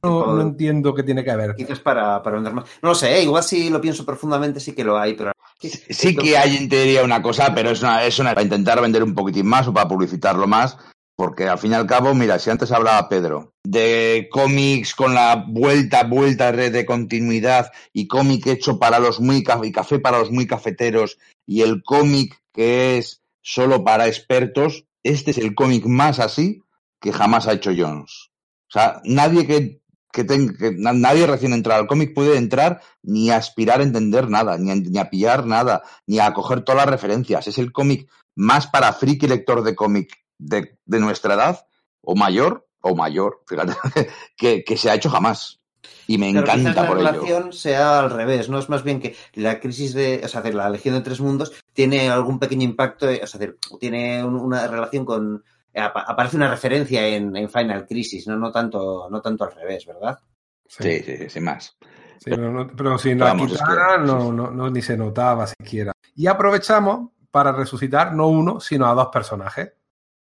no, 0.04 0.34
no 0.34 0.40
entiendo 0.40 0.94
qué 0.94 1.02
tiene 1.02 1.24
que 1.24 1.34
ver. 1.34 1.54
Quizás 1.56 1.80
para, 1.80 2.22
para 2.22 2.36
vender 2.36 2.52
más. 2.54 2.64
No 2.80 2.90
lo 2.90 2.94
sé, 2.94 3.18
¿eh? 3.18 3.22
igual 3.24 3.42
si 3.42 3.70
lo 3.70 3.80
pienso 3.80 4.06
profundamente 4.06 4.60
sí 4.60 4.72
que 4.72 4.84
lo 4.84 4.96
hay, 4.96 5.14
pero... 5.14 5.32
Sí 5.58 6.14
que 6.16 6.38
hay 6.38 6.56
en 6.56 6.68
teoría 6.68 7.02
una 7.02 7.20
cosa, 7.20 7.52
pero 7.54 7.70
es 7.70 7.82
una, 7.82 8.04
es 8.04 8.18
una 8.20 8.30
para 8.30 8.42
intentar 8.44 8.80
vender 8.80 9.02
un 9.02 9.14
poquitín 9.16 9.46
más 9.48 9.66
o 9.66 9.74
para 9.74 9.88
publicitarlo 9.88 10.46
más, 10.46 10.78
porque 11.20 11.46
al 11.46 11.58
fin 11.58 11.72
y 11.72 11.74
al 11.74 11.86
cabo, 11.86 12.14
mira, 12.14 12.38
si 12.38 12.48
antes 12.48 12.72
hablaba 12.72 13.06
Pedro 13.10 13.52
de 13.62 14.26
cómics 14.32 14.94
con 14.94 15.14
la 15.14 15.44
vuelta, 15.46 16.04
vuelta 16.04 16.50
red 16.50 16.72
de 16.72 16.86
continuidad 16.86 17.70
y 17.92 18.08
cómic 18.08 18.46
hecho 18.46 18.78
para 18.78 18.98
los 19.00 19.20
muy 19.20 19.44
y 19.62 19.70
café 19.70 19.98
para 19.98 20.18
los 20.18 20.30
muy 20.30 20.46
cafeteros 20.46 21.18
y 21.46 21.60
el 21.60 21.82
cómic 21.82 22.40
que 22.54 22.96
es 22.96 23.20
solo 23.42 23.84
para 23.84 24.06
expertos, 24.06 24.86
este 25.02 25.32
es 25.32 25.36
el 25.38 25.54
cómic 25.54 25.84
más 25.84 26.20
así 26.20 26.62
que 27.02 27.12
jamás 27.12 27.46
ha 27.46 27.52
hecho 27.52 27.72
Jones. 27.76 28.30
O 28.68 28.72
sea, 28.72 29.02
nadie 29.04 29.46
que, 29.46 29.82
que, 30.10 30.24
ten- 30.24 30.56
que 30.56 30.70
na- 30.72 30.94
nadie 30.94 31.26
recién 31.26 31.52
entrado 31.52 31.82
al 31.82 31.86
cómic 31.86 32.14
puede 32.14 32.38
entrar 32.38 32.80
ni 33.02 33.28
a 33.30 33.36
aspirar 33.36 33.80
a 33.80 33.84
entender 33.84 34.30
nada, 34.30 34.56
ni 34.56 34.70
a, 34.70 34.74
ni 34.74 34.98
a 34.98 35.10
pillar 35.10 35.44
nada, 35.44 35.82
ni 36.06 36.18
a 36.18 36.32
coger 36.32 36.62
todas 36.62 36.80
las 36.86 36.90
referencias. 36.90 37.46
Es 37.46 37.58
el 37.58 37.72
cómic 37.72 38.08
más 38.36 38.66
para 38.68 38.94
friki 38.94 39.26
lector 39.28 39.62
de 39.62 39.74
cómic 39.74 40.16
de, 40.40 40.78
de 40.84 41.00
nuestra 41.00 41.34
edad, 41.34 41.66
o 42.00 42.14
mayor, 42.16 42.66
o 42.80 42.94
mayor, 42.96 43.42
fíjate, 43.46 43.74
que, 44.36 44.64
que 44.64 44.76
se 44.76 44.90
ha 44.90 44.94
hecho 44.94 45.10
jamás. 45.10 45.60
Y 46.06 46.18
me 46.18 46.32
Pero 46.32 46.40
encanta 46.40 46.82
la 46.82 46.88
por 46.88 46.98
ello. 46.98 47.10
relación 47.12 47.52
sea 47.52 48.00
al 48.00 48.10
revés, 48.10 48.48
¿no? 48.48 48.58
Es 48.58 48.68
más 48.68 48.82
bien 48.82 49.00
que 49.00 49.14
la 49.34 49.60
crisis 49.60 49.94
de, 49.94 50.20
o 50.24 50.28
sea, 50.28 50.40
de 50.42 50.52
la 50.52 50.68
Legión 50.68 50.94
de 50.96 51.02
Tres 51.02 51.20
Mundos 51.20 51.52
tiene 51.72 52.10
algún 52.10 52.38
pequeño 52.38 52.64
impacto, 52.64 53.08
eh, 53.08 53.20
o 53.22 53.26
sea, 53.26 53.40
tiene 53.78 54.24
un- 54.24 54.34
una 54.36 54.66
relación 54.66 55.04
con, 55.04 55.44
eh, 55.72 55.80
apa- 55.80 56.02
aparece 56.02 56.36
una 56.36 56.50
referencia 56.50 57.06
en, 57.06 57.36
en 57.36 57.48
Final 57.48 57.86
Crisis, 57.86 58.26
¿no? 58.26 58.36
No 58.36 58.50
tanto, 58.50 59.08
no 59.10 59.20
tanto 59.22 59.44
al 59.44 59.52
revés, 59.54 59.86
¿verdad? 59.86 60.18
Sí, 60.66 61.00
sí, 61.00 61.16
sí, 61.16 61.28
sin 61.28 61.44
más. 61.44 61.76
Sí, 62.18 62.30
pero, 62.30 62.50
no- 62.50 62.66
pero 62.76 62.98
sin 62.98 63.18
la 63.18 63.26
Vamos, 63.26 63.52
es 63.52 63.58
que- 63.62 64.04
no, 64.06 64.32
no, 64.32 64.50
no- 64.50 64.70
ni 64.70 64.82
se 64.82 64.96
notaba 64.96 65.46
siquiera. 65.46 65.92
Y 66.16 66.26
aprovechamos 66.26 67.10
para 67.30 67.52
resucitar 67.52 68.12
no 68.14 68.26
uno, 68.28 68.58
sino 68.58 68.86
a 68.86 68.94
dos 68.94 69.08
personajes. 69.12 69.72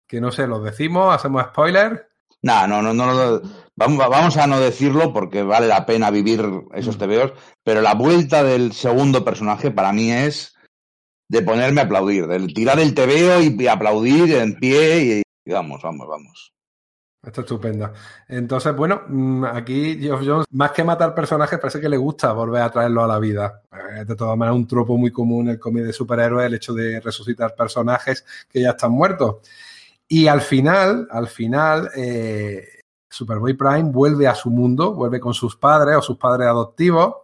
Que 0.06 0.20
no 0.20 0.30
sé, 0.30 0.46
los 0.46 0.62
decimos, 0.62 1.14
hacemos 1.14 1.42
spoiler. 1.44 2.08
Nah, 2.42 2.66
no, 2.66 2.80
no, 2.82 2.94
no, 2.94 3.06
no, 3.12 3.42
vamos, 3.74 3.98
vamos 4.08 4.36
a 4.36 4.46
no 4.46 4.60
decirlo 4.60 5.12
porque 5.12 5.42
vale 5.42 5.66
la 5.66 5.84
pena 5.84 6.10
vivir 6.10 6.42
Mm. 6.42 6.68
esos 6.74 6.96
tebeos, 6.98 7.32
pero 7.64 7.80
la 7.80 7.94
vuelta 7.94 8.44
del 8.44 8.72
segundo 8.72 9.24
personaje 9.24 9.70
para 9.70 9.92
mí 9.92 10.12
es 10.12 10.54
de 11.28 11.42
ponerme 11.42 11.80
a 11.80 11.84
aplaudir, 11.84 12.26
de 12.28 12.46
tirar 12.48 12.78
el 12.78 12.94
tebeo 12.94 13.40
y, 13.42 13.56
y 13.58 13.66
aplaudir 13.66 14.32
en 14.36 14.54
pie 14.54 14.98
y, 15.02 15.22
y 15.44 15.52
vamos, 15.52 15.82
vamos, 15.82 16.06
vamos. 16.06 16.52
Está 17.20 17.40
estupenda. 17.40 17.92
Entonces, 18.28 18.76
bueno, 18.76 19.02
mm, 19.08 19.44
aquí 19.46 19.98
Geoff 19.98 20.22
Jones, 20.24 20.46
más 20.52 20.70
que 20.70 20.84
matar 20.84 21.12
personajes, 21.12 21.58
parece 21.58 21.80
que 21.80 21.88
le 21.88 21.96
gusta 21.96 22.32
volver 22.32 22.62
a 22.62 22.70
traerlo 22.70 23.02
a 23.02 23.08
la 23.08 23.18
vida. 23.18 23.62
Eh, 23.72 24.04
De 24.04 24.14
todas 24.14 24.36
maneras, 24.38 24.56
un 24.56 24.68
tropo 24.68 24.96
muy 24.96 25.10
común 25.10 25.46
en 25.46 25.54
el 25.54 25.58
cómic 25.58 25.82
de 25.84 25.92
superhéroes, 25.92 26.46
el 26.46 26.54
hecho 26.54 26.72
de 26.72 27.00
resucitar 27.00 27.56
personajes 27.56 28.24
que 28.48 28.60
ya 28.60 28.70
están 28.70 28.92
muertos. 28.92 29.38
Y 30.08 30.28
al 30.28 30.40
final, 30.40 31.08
al 31.10 31.26
final, 31.28 31.90
eh, 31.96 32.64
Superboy 33.10 33.54
Prime 33.54 33.90
vuelve 33.90 34.28
a 34.28 34.34
su 34.34 34.50
mundo, 34.50 34.94
vuelve 34.94 35.18
con 35.20 35.34
sus 35.34 35.56
padres 35.56 35.96
o 35.96 36.02
sus 36.02 36.16
padres 36.18 36.46
adoptivos 36.48 37.16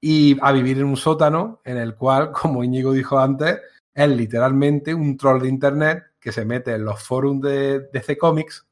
y 0.00 0.36
a 0.40 0.52
vivir 0.52 0.78
en 0.78 0.84
un 0.84 0.96
sótano 0.96 1.60
en 1.64 1.76
el 1.76 1.96
cual, 1.96 2.30
como 2.32 2.62
Íñigo 2.62 2.92
dijo 2.92 3.18
antes, 3.18 3.60
es 3.94 4.08
literalmente 4.08 4.94
un 4.94 5.16
troll 5.16 5.40
de 5.42 5.48
internet 5.48 6.04
que 6.20 6.30
se 6.32 6.44
mete 6.44 6.74
en 6.74 6.84
los 6.84 7.02
foros 7.02 7.40
de 7.40 7.88
DC 7.92 8.16
Comics 8.16 8.66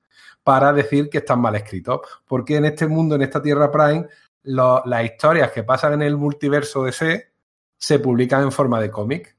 para 0.44 0.72
decir 0.72 1.08
que 1.10 1.18
están 1.18 1.40
mal 1.40 1.56
escritos. 1.56 2.00
Porque 2.26 2.56
en 2.56 2.66
este 2.66 2.86
mundo, 2.86 3.16
en 3.16 3.22
esta 3.22 3.42
Tierra 3.42 3.70
Prime, 3.72 4.06
lo- 4.44 4.82
las 4.86 5.04
historias 5.04 5.50
que 5.50 5.64
pasan 5.64 5.94
en 5.94 6.02
el 6.02 6.16
multiverso 6.16 6.84
DC 6.84 7.32
se 7.76 7.98
publican 7.98 8.42
en 8.44 8.52
forma 8.52 8.80
de 8.80 8.90
cómic. 8.90 9.35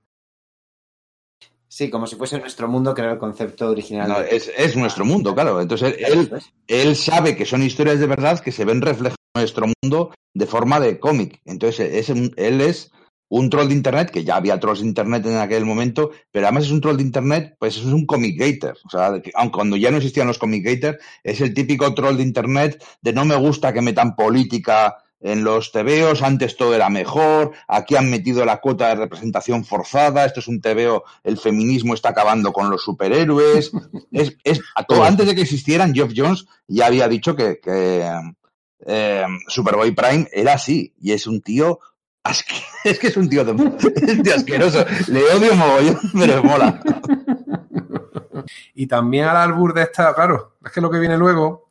Sí, 1.77 1.91
como 1.91 2.07
si 2.07 2.15
fuese 2.15 2.39
nuestro 2.39 2.67
mundo, 2.67 2.95
que 2.95 3.01
era 3.01 3.11
el 3.11 3.19
concepto 3.19 3.69
original. 3.69 4.09
No, 4.09 4.19
es, 4.21 4.51
es 4.57 4.75
nuestro 4.75 5.05
mundo, 5.05 5.35
claro. 5.35 5.61
Entonces 5.61 5.93
él, 5.99 6.21
Eso 6.23 6.35
es. 6.37 6.51
él 6.65 6.95
sabe 6.95 7.35
que 7.35 7.45
son 7.45 7.61
historias 7.61 7.99
de 7.99 8.07
verdad 8.07 8.39
que 8.39 8.51
se 8.51 8.65
ven 8.65 8.81
reflejadas 8.81 9.19
en 9.35 9.41
nuestro 9.41 9.67
mundo 9.83 10.11
de 10.33 10.47
forma 10.47 10.79
de 10.79 10.99
cómic. 10.99 11.39
Entonces 11.45 11.93
es 11.93 12.09
él 12.09 12.61
es 12.61 12.91
un 13.29 13.51
troll 13.51 13.67
de 13.67 13.75
internet, 13.75 14.09
que 14.09 14.23
ya 14.23 14.37
había 14.37 14.59
trolls 14.59 14.79
de 14.79 14.87
internet 14.87 15.23
en 15.27 15.37
aquel 15.37 15.65
momento, 15.65 16.09
pero 16.31 16.47
además 16.47 16.63
es 16.63 16.71
un 16.71 16.81
troll 16.81 16.97
de 16.97 17.03
internet, 17.03 17.55
pues 17.59 17.77
es 17.77 17.85
un 17.85 18.07
comic 18.07 18.39
gator. 18.39 18.75
O 18.83 18.89
sea, 18.89 19.21
aun 19.35 19.51
cuando 19.51 19.75
ya 19.75 19.91
no 19.91 19.97
existían 19.97 20.25
los 20.25 20.39
comic 20.39 20.65
gators, 20.65 20.97
es 21.23 21.41
el 21.41 21.53
típico 21.53 21.93
troll 21.93 22.17
de 22.17 22.23
internet 22.23 22.83
de 23.03 23.13
no 23.13 23.23
me 23.23 23.35
gusta 23.35 23.71
que 23.71 23.83
metan 23.83 24.15
política 24.15 24.97
en 25.19 25.43
los 25.43 25.71
tebeos, 25.71 26.21
antes 26.21 26.55
todo 26.57 26.75
era 26.75 26.89
mejor, 26.89 27.51
aquí 27.67 27.95
han 27.95 28.09
metido 28.09 28.45
la 28.45 28.57
cuota 28.61 28.89
de 28.89 28.95
representación 28.95 29.65
forzada, 29.65 30.25
esto 30.25 30.39
es 30.41 30.47
un 30.47 30.61
tebeo, 30.61 31.03
el 31.23 31.37
feminismo 31.37 31.93
está 31.95 32.09
acabando 32.09 32.53
con 32.53 32.69
los 32.69 32.83
superhéroes. 32.83 33.71
es, 34.11 34.37
es, 34.43 34.61
a 34.75 34.83
todo- 34.83 35.03
antes 35.03 35.25
de 35.27 35.33
que 35.35 35.41
existieran, 35.41 35.93
Geoff 35.93 36.13
Jones 36.15 36.45
ya 36.67 36.85
había 36.85 37.07
dicho 37.07 37.35
que, 37.35 37.59
que 37.59 38.07
eh, 38.85 39.25
Superboy 39.47 39.91
Prime 39.91 40.27
era 40.31 40.53
así, 40.53 40.93
y 40.99 41.11
es 41.13 41.25
un 41.25 41.41
tío 41.41 41.79
asque- 42.23 42.63
es 42.83 42.99
que 42.99 43.07
es 43.07 43.17
un 43.17 43.27
tío, 43.27 43.43
de, 43.43 43.51
es 43.53 44.13
un 44.17 44.23
tío 44.23 44.35
asqueroso. 44.35 44.85
Le 45.07 45.23
odio 45.23 45.55
mogollón, 45.55 45.99
pero 46.13 46.43
mola. 46.43 46.79
Y 48.75 48.87
también 48.87 49.25
al 49.25 49.37
albur 49.37 49.73
de 49.73 49.81
esta, 49.83 50.13
claro, 50.13 50.57
es 50.63 50.71
que 50.71 50.79
lo 50.81 50.89
que 50.91 50.99
viene 50.99 51.17
luego 51.17 51.69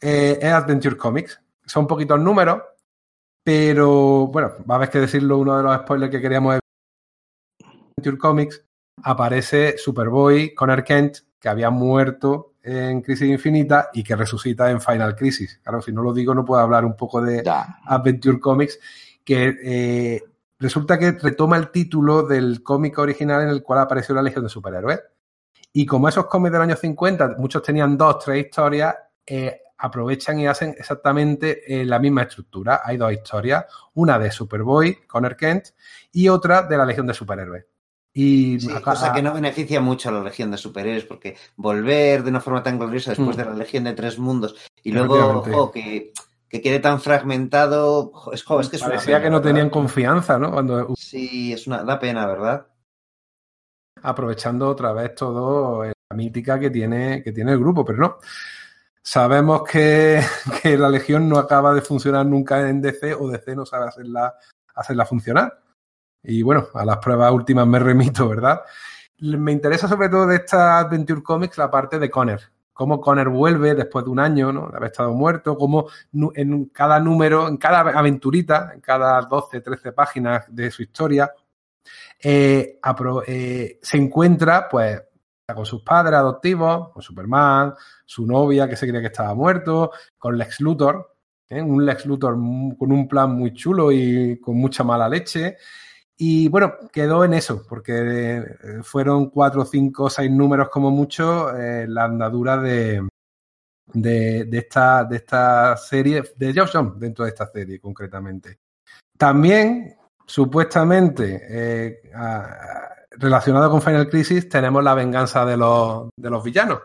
eh, 0.00 0.38
es 0.40 0.52
Adventure 0.52 0.96
Comics. 0.96 1.40
Son 1.66 1.86
poquitos 1.86 2.20
números, 2.20 2.62
pero 3.42 4.26
bueno, 4.28 4.52
va 4.68 4.74
a 4.74 4.76
haber 4.76 4.90
que 4.90 5.00
decirlo, 5.00 5.38
uno 5.38 5.56
de 5.56 5.62
los 5.62 5.76
spoilers 5.76 6.10
que 6.10 6.20
queríamos 6.20 6.58
Adventure 7.96 8.18
Comics, 8.18 8.64
aparece 9.02 9.76
Superboy, 9.78 10.54
Connor 10.54 10.84
Kent, 10.84 11.18
que 11.38 11.48
había 11.48 11.70
muerto 11.70 12.54
en 12.62 13.02
Crisis 13.02 13.28
Infinita 13.28 13.90
y 13.92 14.02
que 14.02 14.16
resucita 14.16 14.70
en 14.70 14.80
Final 14.80 15.14
Crisis. 15.14 15.60
Claro, 15.62 15.82
si 15.82 15.92
no 15.92 16.02
lo 16.02 16.14
digo, 16.14 16.34
no 16.34 16.44
puedo 16.44 16.62
hablar 16.62 16.84
un 16.84 16.96
poco 16.96 17.20
de 17.20 17.42
Ya. 17.44 17.78
Adventure 17.84 18.40
Comics, 18.40 18.80
que 19.22 19.54
eh, 19.62 20.22
resulta 20.58 20.98
que 20.98 21.12
retoma 21.12 21.58
el 21.58 21.70
título 21.70 22.22
del 22.22 22.62
cómic 22.62 22.98
original 22.98 23.42
en 23.42 23.50
el 23.50 23.62
cual 23.62 23.80
apareció 23.80 24.14
la 24.14 24.22
Legión 24.22 24.44
de 24.44 24.50
Superhéroes. 24.50 25.00
Y 25.72 25.84
como 25.84 26.08
esos 26.08 26.26
cómics 26.26 26.52
del 26.52 26.62
año 26.62 26.76
50, 26.76 27.36
muchos 27.38 27.62
tenían 27.62 27.98
dos, 27.98 28.20
tres 28.24 28.46
historias, 28.46 28.94
eh, 29.26 29.60
aprovechan 29.78 30.38
y 30.40 30.46
hacen 30.46 30.74
exactamente 30.78 31.62
eh, 31.80 31.84
la 31.84 31.98
misma 31.98 32.22
estructura. 32.22 32.80
Hay 32.84 32.96
dos 32.96 33.12
historias, 33.12 33.64
una 33.94 34.18
de 34.18 34.30
Superboy, 34.30 35.06
Connor 35.06 35.36
Kent, 35.36 35.68
y 36.12 36.28
otra 36.28 36.62
de 36.62 36.76
la 36.76 36.86
Legión 36.86 37.06
de 37.06 37.14
Superhéroes. 37.14 37.66
Y 38.16 38.60
Sí, 38.60 38.70
acá- 38.70 38.92
cosa 38.92 39.12
que 39.12 39.22
no 39.22 39.34
beneficia 39.34 39.80
mucho 39.80 40.08
a 40.08 40.12
la 40.12 40.22
Legión 40.22 40.50
de 40.52 40.56
Superhéroes, 40.56 41.04
porque 41.04 41.36
volver 41.56 42.22
de 42.22 42.30
una 42.30 42.40
forma 42.40 42.62
tan 42.62 42.78
gloriosa 42.78 43.10
después 43.10 43.36
Mm. 43.36 43.40
de 43.40 43.44
la 43.46 43.54
Legión 43.54 43.84
de 43.84 43.92
Tres 43.94 44.18
Mundos 44.18 44.54
y 44.84 44.92
luego 44.92 45.42
jo, 45.42 45.70
que, 45.72 46.12
que 46.48 46.60
quede 46.62 46.78
tan 46.78 47.00
fragmentado, 47.00 48.12
jo, 48.14 48.32
es, 48.32 48.44
jo, 48.44 48.60
es 48.60 48.68
que 48.68 48.76
es 48.76 48.82
una 48.82 48.90
parecía 48.92 49.16
pena, 49.16 49.22
que 49.24 49.30
no 49.30 49.36
¿verdad? 49.38 49.50
tenían 49.50 49.70
confianza, 49.70 50.38
¿no? 50.38 50.52
Cuando 50.52 50.94
Sí, 50.96 51.52
es 51.52 51.66
una 51.66 51.82
da 51.82 51.98
pena, 51.98 52.24
¿verdad? 52.26 52.68
aprovechando 54.02 54.68
otra 54.68 54.92
vez 54.92 55.14
todo 55.14 55.84
eh, 55.84 55.92
la 56.10 56.16
mítica 56.16 56.58
que 56.60 56.70
tiene, 56.70 57.22
que 57.22 57.32
tiene 57.32 57.52
el 57.52 57.58
grupo, 57.58 57.84
pero 57.84 57.98
no. 57.98 58.18
Sabemos 59.06 59.64
que, 59.64 60.22
que 60.62 60.78
la 60.78 60.88
Legión 60.88 61.28
no 61.28 61.38
acaba 61.38 61.74
de 61.74 61.82
funcionar 61.82 62.24
nunca 62.24 62.66
en 62.68 62.80
DC 62.80 63.14
o 63.14 63.28
DC 63.28 63.54
no 63.54 63.66
sabe 63.66 63.86
hacerla, 63.86 64.34
hacerla 64.74 65.04
funcionar. 65.04 65.60
Y 66.22 66.42
bueno, 66.42 66.68
a 66.72 66.86
las 66.86 66.96
pruebas 66.98 67.30
últimas 67.30 67.66
me 67.66 67.78
remito, 67.78 68.26
¿verdad? 68.30 68.62
Me 69.20 69.52
interesa 69.52 69.86
sobre 69.88 70.08
todo 70.08 70.26
de 70.26 70.36
esta 70.36 70.78
Adventure 70.78 71.22
Comics 71.22 71.58
la 71.58 71.70
parte 71.70 71.98
de 71.98 72.10
Connor. 72.10 72.40
Cómo 72.72 73.00
Connor 73.00 73.28
vuelve 73.28 73.74
después 73.74 74.06
de 74.06 74.10
un 74.10 74.18
año, 74.18 74.52
¿no? 74.52 74.68
De 74.68 74.76
haber 74.78 74.90
estado 74.90 75.12
muerto, 75.12 75.56
cómo 75.56 75.86
en 76.34 76.64
cada 76.66 76.98
número, 76.98 77.46
en 77.46 77.58
cada 77.58 77.80
aventurita, 77.80 78.72
en 78.74 78.80
cada 78.80 79.20
12, 79.20 79.60
13 79.60 79.92
páginas 79.92 80.46
de 80.48 80.70
su 80.70 80.82
historia, 80.82 81.30
eh, 82.20 82.80
eh, 83.26 83.78
se 83.80 83.96
encuentra, 83.96 84.68
pues, 84.68 85.00
con 85.52 85.66
sus 85.66 85.82
padres 85.82 86.14
adoptivos, 86.14 86.90
con 86.90 87.02
Superman, 87.02 87.74
su 88.06 88.26
novia 88.26 88.68
que 88.68 88.76
se 88.76 88.86
creía 88.86 89.00
que 89.02 89.08
estaba 89.08 89.34
muerto, 89.34 89.90
con 90.16 90.38
Lex 90.38 90.60
Luthor, 90.60 91.16
¿eh? 91.48 91.60
un 91.60 91.84
Lex 91.84 92.06
Luthor 92.06 92.34
con 92.34 92.92
un 92.92 93.06
plan 93.06 93.32
muy 93.32 93.52
chulo 93.52 93.92
y 93.92 94.40
con 94.40 94.56
mucha 94.56 94.84
mala 94.84 95.08
leche. 95.08 95.56
Y 96.16 96.48
bueno, 96.48 96.74
quedó 96.92 97.24
en 97.24 97.34
eso, 97.34 97.66
porque 97.68 98.38
eh, 98.38 98.44
fueron 98.82 99.28
cuatro, 99.30 99.64
cinco, 99.64 100.08
seis 100.08 100.30
números 100.30 100.68
como 100.70 100.90
mucho 100.90 101.54
eh, 101.54 101.86
la 101.88 102.04
andadura 102.04 102.56
de, 102.56 103.06
de, 103.92 104.44
de 104.44 104.58
esta, 104.58 105.04
de 105.04 105.16
esta 105.16 105.76
serie, 105.76 106.22
de 106.36 106.52
Geoff 106.52 106.70
Jones 106.72 106.98
dentro 106.98 107.24
de 107.24 107.30
esta 107.30 107.46
serie 107.48 107.80
concretamente. 107.80 108.60
También, 109.18 109.96
supuestamente, 110.24 111.42
eh, 111.50 112.10
a- 112.14 112.93
relacionado 113.18 113.70
con 113.70 113.82
Final 113.82 114.08
Crisis, 114.08 114.48
tenemos 114.48 114.82
la 114.82 114.94
venganza 114.94 115.44
de 115.44 115.56
los, 115.56 116.10
de 116.16 116.30
los 116.30 116.42
villanos. 116.42 116.80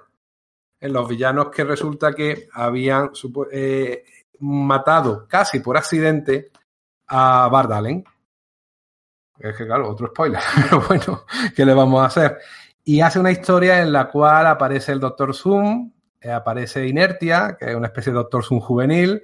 En 0.80 0.94
los 0.94 1.08
villanos 1.08 1.50
que 1.50 1.64
resulta 1.64 2.14
que 2.14 2.48
habían 2.54 3.12
eh, 3.52 4.04
matado 4.40 5.28
casi 5.28 5.60
por 5.60 5.78
accidente 5.78 6.52
a 7.08 7.48
Bart 7.50 7.72
Allen. 7.72 8.04
Es 9.38 9.56
que, 9.56 9.66
claro, 9.66 9.90
otro 9.90 10.08
spoiler, 10.08 10.42
pero 10.56 10.82
bueno, 10.88 11.26
¿qué 11.56 11.66
le 11.66 11.74
vamos 11.74 12.02
a 12.02 12.06
hacer? 12.06 12.38
Y 12.84 13.02
hace 13.02 13.20
una 13.20 13.32
historia 13.32 13.82
en 13.82 13.92
la 13.92 14.10
cual 14.10 14.48
aparece 14.48 14.92
el 14.92 15.00
Doctor 15.00 15.34
Zoom, 15.34 15.92
eh, 16.20 16.32
aparece 16.32 16.88
Inertia, 16.88 17.56
que 17.58 17.70
es 17.70 17.76
una 17.76 17.88
especie 17.88 18.12
de 18.12 18.18
Doctor 18.18 18.44
Zoom 18.44 18.60
juvenil, 18.60 19.24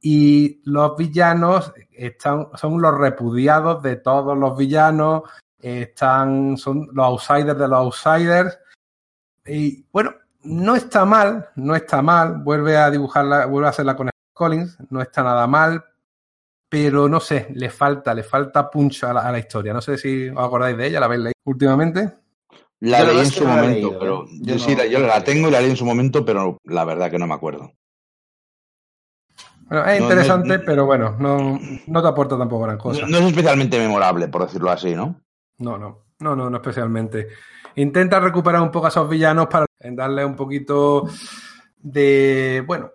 y 0.00 0.60
los 0.64 0.96
villanos 0.96 1.72
están, 1.92 2.48
son 2.54 2.80
los 2.82 2.96
repudiados 2.98 3.82
de 3.82 3.96
todos 3.96 4.36
los 4.36 4.56
villanos, 4.56 5.22
eh, 5.62 5.82
están, 5.82 6.56
son 6.58 6.88
los 6.92 7.06
outsiders 7.06 7.58
de 7.58 7.68
los 7.68 7.78
outsiders. 7.78 8.58
Y 9.46 9.84
bueno, 9.92 10.14
no 10.44 10.76
está 10.76 11.04
mal, 11.04 11.48
no 11.56 11.74
está 11.74 12.02
mal, 12.02 12.42
vuelve 12.42 12.76
a 12.76 12.90
dibujarla, 12.90 13.46
vuelve 13.46 13.68
a 13.68 13.70
hacerla 13.70 13.96
con 13.96 14.10
Collins, 14.34 14.76
no 14.90 15.00
está 15.00 15.22
nada 15.22 15.46
mal, 15.46 15.84
pero 16.68 17.08
no 17.08 17.20
sé, 17.20 17.48
le 17.54 17.70
falta, 17.70 18.14
le 18.14 18.22
falta 18.22 18.70
punch 18.70 19.04
a 19.04 19.12
la, 19.12 19.20
a 19.20 19.32
la 19.32 19.38
historia. 19.38 19.72
No 19.72 19.80
sé 19.80 19.98
si 19.98 20.28
os 20.28 20.38
acordáis 20.38 20.76
de 20.76 20.86
ella, 20.86 21.00
¿la 21.00 21.06
habéis 21.06 21.22
leído 21.22 21.34
últimamente? 21.44 22.12
La 22.80 22.98
Yo 23.00 23.04
leí 23.06 23.18
en 23.20 23.26
su 23.30 23.46
momento, 23.46 23.68
leído, 23.88 23.98
pero 24.00 24.24
¿eh? 24.24 24.28
yo, 24.40 24.54
Yo 24.54 24.58
sí, 24.58 24.70
no- 24.72 24.78
la, 24.78 24.86
yo 24.86 24.98
la 24.98 25.22
tengo 25.22 25.48
y 25.48 25.50
la 25.52 25.60
leí 25.60 25.70
en 25.70 25.76
su 25.76 25.84
momento, 25.84 26.24
pero 26.24 26.58
la 26.64 26.84
verdad 26.84 27.10
que 27.10 27.18
no 27.18 27.26
me 27.28 27.34
acuerdo. 27.34 27.72
Bueno, 29.68 29.86
es 29.86 29.98
No, 30.00 30.04
interesante, 30.06 30.58
no- 30.58 30.64
pero 30.64 30.86
bueno, 30.86 31.16
no, 31.18 31.60
no 31.86 32.02
te 32.02 32.08
aporta 32.08 32.36
tampoco 32.36 32.64
gran 32.64 32.78
cosa. 32.78 33.02
No, 33.02 33.08
no 33.08 33.18
es 33.18 33.24
especialmente 33.26 33.78
memorable, 33.78 34.28
por 34.28 34.42
decirlo 34.42 34.70
así, 34.70 34.94
¿no? 34.94 35.20
No, 35.58 35.78
no, 35.78 36.06
no, 36.20 36.36
no, 36.36 36.50
no 36.50 36.56
especialmente. 36.56 37.28
Intenta 37.76 38.20
recuperar 38.20 38.60
un 38.60 38.70
poco 38.70 38.86
a 38.86 38.88
esos 38.90 39.08
villanos 39.08 39.46
para 39.46 39.66
darle 39.80 40.24
un 40.24 40.36
poquito 40.36 41.08
de, 41.78 42.62
bueno, 42.66 42.90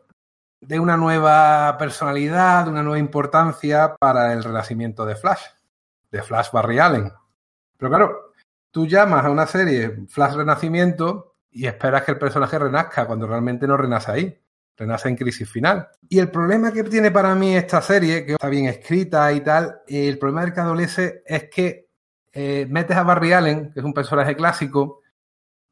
de 0.61 0.79
una 0.79 0.97
nueva 0.97 1.77
personalidad, 1.77 2.65
de 2.65 2.71
una 2.71 2.83
nueva 2.83 2.99
importancia 2.99 3.95
para 3.95 4.33
el 4.33 4.43
renacimiento 4.43 5.05
de 5.05 5.15
Flash, 5.15 5.43
de 6.11 6.21
Flash 6.21 6.51
Barry 6.51 6.79
Allen. 6.79 7.11
Pero 7.77 7.89
claro, 7.89 8.33
tú 8.71 8.87
llamas 8.87 9.25
a 9.25 9.29
una 9.29 9.45
serie 9.45 10.05
Flash 10.07 10.35
Renacimiento 10.35 11.35
y 11.51 11.65
esperas 11.67 12.03
que 12.03 12.11
el 12.11 12.19
personaje 12.19 12.59
renazca 12.59 13.05
cuando 13.05 13.27
realmente 13.27 13.67
no 13.67 13.77
renace 13.77 14.11
ahí. 14.11 14.41
Renace 14.79 15.09
en 15.09 15.15
crisis 15.15 15.49
final. 15.49 15.87
Y 16.07 16.19
el 16.19 16.29
problema 16.29 16.71
que 16.71 16.83
tiene 16.83 17.09
para 17.09 17.33
mí 17.33 17.55
esta 17.55 17.81
serie, 17.81 18.23
que 18.23 18.33
está 18.33 18.47
bien 18.47 18.67
escrita 18.67 19.33
y 19.33 19.41
tal, 19.41 19.81
el 19.87 20.19
problema 20.19 20.41
del 20.41 20.53
que 20.53 20.59
adolece 20.59 21.23
es 21.25 21.49
que 21.49 21.86
eh, 22.39 22.67
metes 22.69 22.95
a 22.95 23.01
Barry 23.01 23.33
Allen, 23.33 23.71
que 23.73 23.79
es 23.79 23.83
un 23.83 23.95
personaje 23.95 24.35
clásico, 24.35 25.01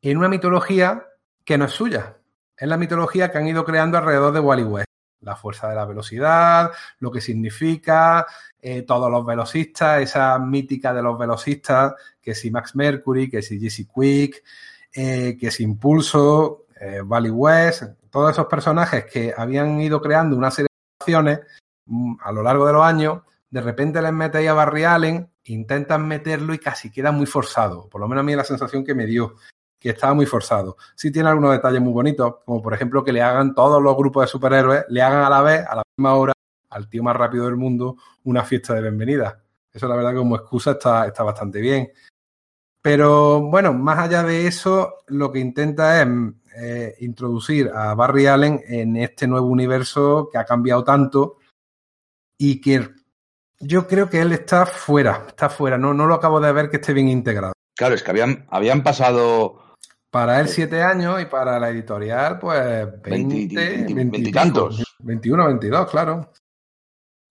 en 0.01 0.17
una 0.17 0.27
mitología 0.27 1.05
que 1.43 1.59
no 1.59 1.65
es 1.65 1.71
suya. 1.71 2.17
Es 2.57 2.67
la 2.67 2.75
mitología 2.75 3.31
que 3.31 3.37
han 3.37 3.47
ido 3.47 3.63
creando 3.63 3.99
alrededor 3.99 4.33
de 4.33 4.39
Wally 4.39 4.63
West. 4.63 4.87
La 5.21 5.35
fuerza 5.35 5.69
de 5.69 5.75
la 5.75 5.85
velocidad, 5.85 6.71
lo 6.97 7.11
que 7.11 7.21
significa, 7.21 8.25
eh, 8.59 8.81
todos 8.81 9.11
los 9.11 9.23
velocistas, 9.23 10.01
esa 10.01 10.39
mítica 10.39 10.91
de 10.91 11.03
los 11.03 11.19
velocistas, 11.19 11.93
que 12.19 12.33
si 12.33 12.49
Max 12.49 12.75
Mercury, 12.75 13.29
que 13.29 13.43
si 13.43 13.59
Jesse 13.59 13.87
Quick, 13.87 14.43
eh, 14.91 15.37
que 15.39 15.47
es 15.47 15.59
Impulso, 15.59 16.65
eh, 16.79 17.01
Valley 17.05 17.29
West, 17.29 17.83
todos 18.09 18.31
esos 18.31 18.47
personajes 18.47 19.05
que 19.05 19.31
habían 19.37 19.79
ido 19.79 20.01
creando 20.01 20.35
una 20.35 20.49
serie 20.49 20.69
de 20.71 21.03
acciones 21.03 21.39
mm, 21.85 22.15
a 22.23 22.31
lo 22.31 22.41
largo 22.41 22.65
de 22.65 22.73
los 22.73 22.83
años, 22.83 23.21
de 23.51 23.61
repente 23.61 24.01
les 24.01 24.13
metéis 24.13 24.49
a 24.49 24.53
Barry 24.53 24.83
Allen, 24.83 25.29
intentan 25.45 26.07
meterlo 26.07 26.53
y 26.53 26.59
casi 26.59 26.91
queda 26.91 27.11
muy 27.11 27.25
forzado. 27.25 27.87
Por 27.89 28.01
lo 28.01 28.07
menos 28.07 28.21
a 28.21 28.25
mí 28.25 28.31
es 28.31 28.37
la 28.37 28.43
sensación 28.43 28.83
que 28.83 28.95
me 28.95 29.05
dio, 29.05 29.35
que 29.79 29.89
estaba 29.89 30.13
muy 30.13 30.25
forzado. 30.25 30.77
Sí 30.95 31.11
tiene 31.11 31.29
algunos 31.29 31.51
detalles 31.51 31.81
muy 31.81 31.93
bonitos, 31.93 32.37
como 32.45 32.61
por 32.61 32.73
ejemplo 32.73 33.03
que 33.03 33.13
le 33.13 33.21
hagan 33.21 33.53
todos 33.53 33.81
los 33.81 33.95
grupos 33.95 34.23
de 34.23 34.27
superhéroes, 34.27 34.85
le 34.89 35.01
hagan 35.01 35.23
a 35.23 35.29
la 35.29 35.41
vez, 35.41 35.65
a 35.67 35.75
la 35.75 35.83
misma 35.97 36.15
hora, 36.15 36.33
al 36.69 36.89
tío 36.89 37.03
más 37.03 37.15
rápido 37.15 37.45
del 37.45 37.55
mundo, 37.55 37.97
una 38.23 38.43
fiesta 38.43 38.73
de 38.73 38.81
bienvenida. 38.81 39.41
Eso 39.71 39.87
la 39.87 39.95
verdad 39.95 40.15
como 40.15 40.35
excusa 40.35 40.71
está, 40.71 41.05
está 41.05 41.23
bastante 41.23 41.59
bien. 41.59 41.91
Pero 42.81 43.41
bueno, 43.41 43.73
más 43.73 43.99
allá 43.99 44.23
de 44.23 44.47
eso, 44.47 44.97
lo 45.07 45.31
que 45.31 45.39
intenta 45.39 46.01
es 46.01 46.07
eh, 46.57 46.95
introducir 46.99 47.69
a 47.73 47.93
Barry 47.95 48.27
Allen 48.27 48.61
en 48.67 48.95
este 48.97 49.27
nuevo 49.27 49.47
universo 49.47 50.29
que 50.31 50.37
ha 50.37 50.45
cambiado 50.45 50.83
tanto 50.83 51.37
y 52.37 52.61
que 52.61 52.89
yo 53.59 53.87
creo 53.87 54.09
que 54.09 54.21
él 54.21 54.31
está 54.31 54.65
fuera, 54.65 55.25
está 55.27 55.49
fuera, 55.49 55.77
no, 55.77 55.93
no 55.93 56.05
lo 56.07 56.15
acabo 56.15 56.39
de 56.39 56.51
ver 56.51 56.69
que 56.69 56.77
esté 56.77 56.93
bien 56.93 57.09
integrado. 57.09 57.53
Claro, 57.75 57.95
es 57.95 58.03
que 58.03 58.11
habían, 58.11 58.45
habían 58.49 58.83
pasado 58.83 59.61
Para 60.09 60.39
él 60.39 60.47
siete 60.47 60.81
años 60.81 61.21
y 61.21 61.25
para 61.25 61.59
la 61.59 61.69
editorial, 61.69 62.39
pues 62.39 62.61
20, 63.01 63.55
20, 63.55 63.55
20, 63.55 63.93
20 63.93 64.17
y 64.19 64.31
tantos. 64.31 64.95
21, 64.99 65.45
22, 65.47 65.89
claro. 65.91 66.31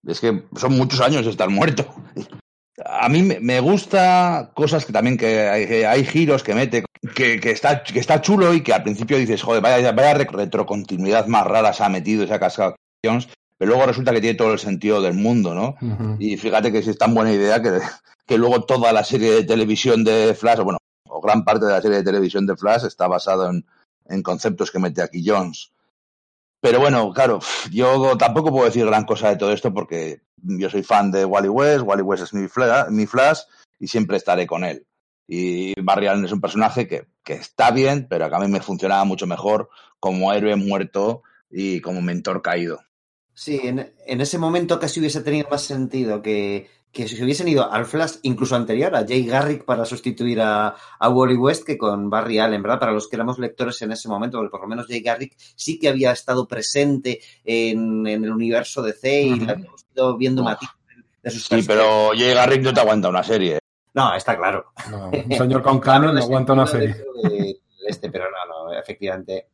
Es 0.06 0.20
que 0.20 0.44
son 0.56 0.76
muchos 0.76 1.00
años 1.00 1.24
de 1.24 1.30
estar 1.30 1.48
muerto. 1.48 1.86
A 2.84 3.08
mí 3.08 3.22
me- 3.22 3.60
gusta 3.60 4.50
cosas 4.54 4.84
que 4.84 4.92
también 4.92 5.16
que 5.16 5.48
hay, 5.48 5.66
que 5.66 5.86
hay 5.86 6.04
giros 6.04 6.42
que 6.42 6.54
mete, 6.54 6.84
que, 7.14 7.40
que 7.40 7.50
está, 7.52 7.82
que 7.82 8.00
está 8.00 8.20
chulo 8.20 8.52
y 8.52 8.60
que 8.62 8.74
al 8.74 8.82
principio 8.82 9.16
dices, 9.16 9.42
joder, 9.42 9.62
vaya, 9.62 9.92
vaya 9.92 10.14
re- 10.14 10.28
retrocontinuidad 10.30 11.26
más 11.26 11.46
rara 11.46 11.72
se 11.72 11.84
ha 11.84 11.88
metido 11.88 12.24
esa 12.24 12.38
cascada 12.38 12.74
pero 13.64 13.76
luego 13.76 13.86
resulta 13.86 14.12
que 14.12 14.20
tiene 14.20 14.36
todo 14.36 14.52
el 14.52 14.58
sentido 14.58 15.00
del 15.00 15.14
mundo, 15.14 15.54
¿no? 15.54 15.76
Ujú. 15.80 16.16
Y 16.18 16.36
fíjate 16.36 16.70
que 16.70 16.78
es 16.80 16.98
tan 16.98 17.14
buena 17.14 17.32
idea 17.32 17.62
que, 17.62 17.78
que 18.26 18.36
luego 18.36 18.64
toda 18.64 18.92
la 18.92 19.02
serie 19.04 19.32
de 19.32 19.44
televisión 19.44 20.04
de 20.04 20.34
Flash, 20.34 20.60
o 20.60 20.64
bueno, 20.64 20.78
o 21.08 21.20
gran 21.22 21.44
parte 21.46 21.64
de 21.64 21.72
la 21.72 21.80
serie 21.80 21.96
de 21.98 22.04
televisión 22.04 22.46
de 22.46 22.56
Flash 22.56 22.84
está 22.84 23.06
basado 23.08 23.48
en, 23.48 23.64
en 24.06 24.22
conceptos 24.22 24.70
que 24.70 24.78
mete 24.78 25.00
aquí 25.00 25.24
Jones. 25.26 25.72
Pero 26.60 26.78
bueno, 26.78 27.10
claro, 27.12 27.40
yo 27.70 28.16
tampoco 28.18 28.50
puedo 28.50 28.66
decir 28.66 28.84
gran 28.84 29.04
cosa 29.06 29.30
de 29.30 29.36
todo 29.36 29.50
esto 29.52 29.72
porque 29.72 30.20
yo 30.42 30.68
soy 30.68 30.82
fan 30.82 31.10
de 31.10 31.24
Wally 31.24 31.48
West, 31.48 31.84
Wally 31.86 32.02
West 32.02 32.24
es 32.24 32.34
mi, 32.34 32.48
fla- 32.48 32.88
mi 32.90 33.06
Flash 33.06 33.40
y 33.78 33.88
siempre 33.88 34.18
estaré 34.18 34.46
con 34.46 34.64
él. 34.64 34.86
Y 35.26 35.72
Barry 35.80 36.06
Allen 36.06 36.26
es 36.26 36.32
un 36.32 36.40
personaje 36.42 36.86
que, 36.86 37.06
que 37.22 37.32
está 37.32 37.70
bien, 37.70 38.06
pero 38.10 38.28
que 38.28 38.34
a 38.34 38.38
mí 38.40 38.48
me 38.48 38.60
funcionaba 38.60 39.04
mucho 39.04 39.26
mejor 39.26 39.70
como 40.00 40.32
héroe 40.34 40.54
muerto 40.56 41.22
y 41.50 41.80
como 41.80 42.02
mentor 42.02 42.42
caído. 42.42 42.80
Sí, 43.34 43.60
en, 43.64 43.92
en 44.06 44.20
ese 44.20 44.38
momento 44.38 44.78
casi 44.78 45.00
hubiese 45.00 45.20
tenido 45.22 45.48
más 45.50 45.62
sentido 45.62 46.22
que, 46.22 46.68
que 46.92 47.08
si 47.08 47.16
se 47.16 47.24
hubiesen 47.24 47.48
ido 47.48 47.68
al 47.70 47.84
Flash 47.84 48.16
incluso 48.22 48.54
anterior, 48.54 48.94
a 48.94 49.04
Jay 49.04 49.24
Garrick 49.26 49.64
para 49.64 49.84
sustituir 49.84 50.40
a, 50.40 50.76
a 51.00 51.08
Wally 51.08 51.34
West 51.36 51.64
que 51.64 51.76
con 51.76 52.08
Barry 52.08 52.38
Allen, 52.38 52.62
¿verdad? 52.62 52.78
Para 52.78 52.92
los 52.92 53.08
que 53.08 53.16
éramos 53.16 53.38
lectores 53.40 53.82
en 53.82 53.90
ese 53.90 54.08
momento, 54.08 54.38
porque 54.38 54.50
por 54.52 54.60
lo 54.60 54.68
menos 54.68 54.86
Jay 54.86 55.00
Garrick 55.00 55.34
sí 55.56 55.78
que 55.80 55.88
había 55.88 56.12
estado 56.12 56.46
presente 56.46 57.20
en, 57.44 58.06
en 58.06 58.24
el 58.24 58.30
universo 58.30 58.82
de 58.82 58.92
C 58.92 59.22
y 59.22 59.32
Ujú. 59.32 59.44
le 59.46 59.52
habíamos 59.52 59.84
ido 59.94 60.16
viendo 60.16 60.42
Uf. 60.42 60.48
matices 60.50 60.74
de 61.22 61.30
sus 61.30 61.44
Sí, 61.46 61.62
pero 61.66 62.10
Jay 62.16 62.34
Garrick 62.34 62.62
no 62.62 62.72
te 62.72 62.80
aguanta 62.80 63.08
una 63.08 63.24
serie. 63.24 63.58
No, 63.94 64.14
está 64.14 64.36
claro. 64.36 64.66
No, 64.90 65.10
un 65.10 65.32
señor 65.36 65.62
con 65.62 65.80
canon 65.80 66.14
no 66.14 66.20
aguanta 66.22 66.52
una 66.52 66.66
serie. 66.68 66.94
De- 67.22 67.30
de 67.30 67.60
este, 67.88 68.10
pero 68.10 68.24
no, 68.30 68.66
no, 68.70 68.78
efectivamente. 68.78 69.48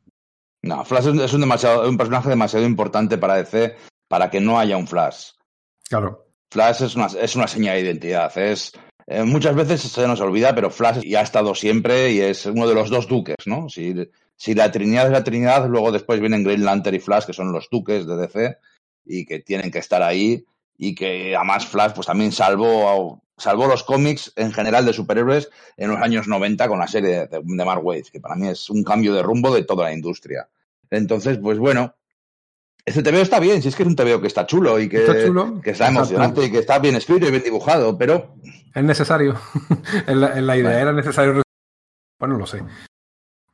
No, 0.62 0.84
Flash 0.84 1.06
es 1.06 1.32
un, 1.32 1.40
demasiado, 1.40 1.88
un 1.88 1.96
personaje 1.96 2.28
demasiado 2.28 2.66
importante 2.66 3.18
para 3.18 3.36
DC 3.36 3.76
para 4.08 4.30
que 4.30 4.40
no 4.40 4.58
haya 4.58 4.76
un 4.76 4.86
Flash. 4.86 5.30
Claro. 5.88 6.26
Flash 6.50 6.82
es 6.82 6.96
una, 6.96 7.06
es 7.06 7.36
una 7.36 7.46
señal 7.46 7.76
de 7.76 7.82
identidad. 7.82 8.36
Es, 8.36 8.72
eh, 9.06 9.22
muchas 9.22 9.54
veces 9.54 9.80
se 9.80 10.06
nos 10.06 10.20
olvida, 10.20 10.54
pero 10.54 10.70
Flash 10.70 11.00
ya 11.02 11.20
ha 11.20 11.22
estado 11.22 11.54
siempre 11.54 12.12
y 12.12 12.20
es 12.20 12.44
uno 12.46 12.68
de 12.68 12.74
los 12.74 12.90
dos 12.90 13.08
duques, 13.08 13.46
¿no? 13.46 13.68
Si, 13.68 13.94
si 14.36 14.54
la 14.54 14.70
Trinidad 14.70 15.06
es 15.06 15.12
la 15.12 15.24
Trinidad, 15.24 15.66
luego 15.68 15.92
después 15.92 16.20
vienen 16.20 16.44
Green 16.44 16.64
Lantern 16.64 16.96
y 16.96 17.00
Flash, 17.00 17.24
que 17.24 17.32
son 17.32 17.52
los 17.52 17.68
duques 17.70 18.06
de 18.06 18.16
DC 18.16 18.56
y 19.04 19.24
que 19.24 19.40
tienen 19.40 19.70
que 19.70 19.78
estar 19.78 20.02
ahí 20.02 20.44
y 20.76 20.94
que 20.94 21.36
además 21.36 21.66
Flash 21.66 21.92
pues 21.94 22.06
también 22.06 22.32
salvó, 22.32 23.22
salvó 23.40 23.66
los 23.66 23.82
cómics 23.82 24.32
en 24.36 24.52
general 24.52 24.84
de 24.84 24.92
superhéroes 24.92 25.50
en 25.76 25.90
los 25.90 26.00
años 26.00 26.28
90 26.28 26.68
con 26.68 26.78
la 26.78 26.86
serie 26.86 27.26
de, 27.26 27.40
de 27.42 27.64
Mark 27.64 27.84
Waid, 27.84 28.06
que 28.12 28.20
para 28.20 28.36
mí 28.36 28.48
es 28.48 28.70
un 28.70 28.84
cambio 28.84 29.14
de 29.14 29.22
rumbo 29.22 29.54
de 29.54 29.64
toda 29.64 29.84
la 29.84 29.92
industria. 29.92 30.48
Entonces, 30.90 31.38
pues 31.38 31.58
bueno, 31.58 31.94
este 32.84 33.02
TVO 33.02 33.20
está 33.20 33.40
bien, 33.40 33.62
si 33.62 33.68
es 33.68 33.76
que 33.76 33.82
es 33.82 33.88
un 33.88 33.96
TVO 33.96 34.20
que 34.20 34.26
está 34.26 34.46
chulo 34.46 34.78
y 34.78 34.88
que 34.88 34.98
Está 34.98 35.26
chulo. 35.26 35.60
que 35.62 35.70
está 35.70 35.88
emocionante 35.88 36.44
y 36.44 36.50
que 36.50 36.58
está 36.58 36.78
bien 36.78 36.96
escrito 36.96 37.26
y 37.26 37.30
bien 37.30 37.42
dibujado, 37.42 37.96
pero 37.96 38.34
Es 38.74 38.82
necesario. 38.84 39.38
en, 40.06 40.20
la, 40.20 40.38
en 40.38 40.46
la 40.46 40.56
idea 40.56 40.80
era 40.80 40.92
necesario. 40.92 41.42
Bueno, 42.18 42.36
lo 42.36 42.46
sé. 42.46 42.62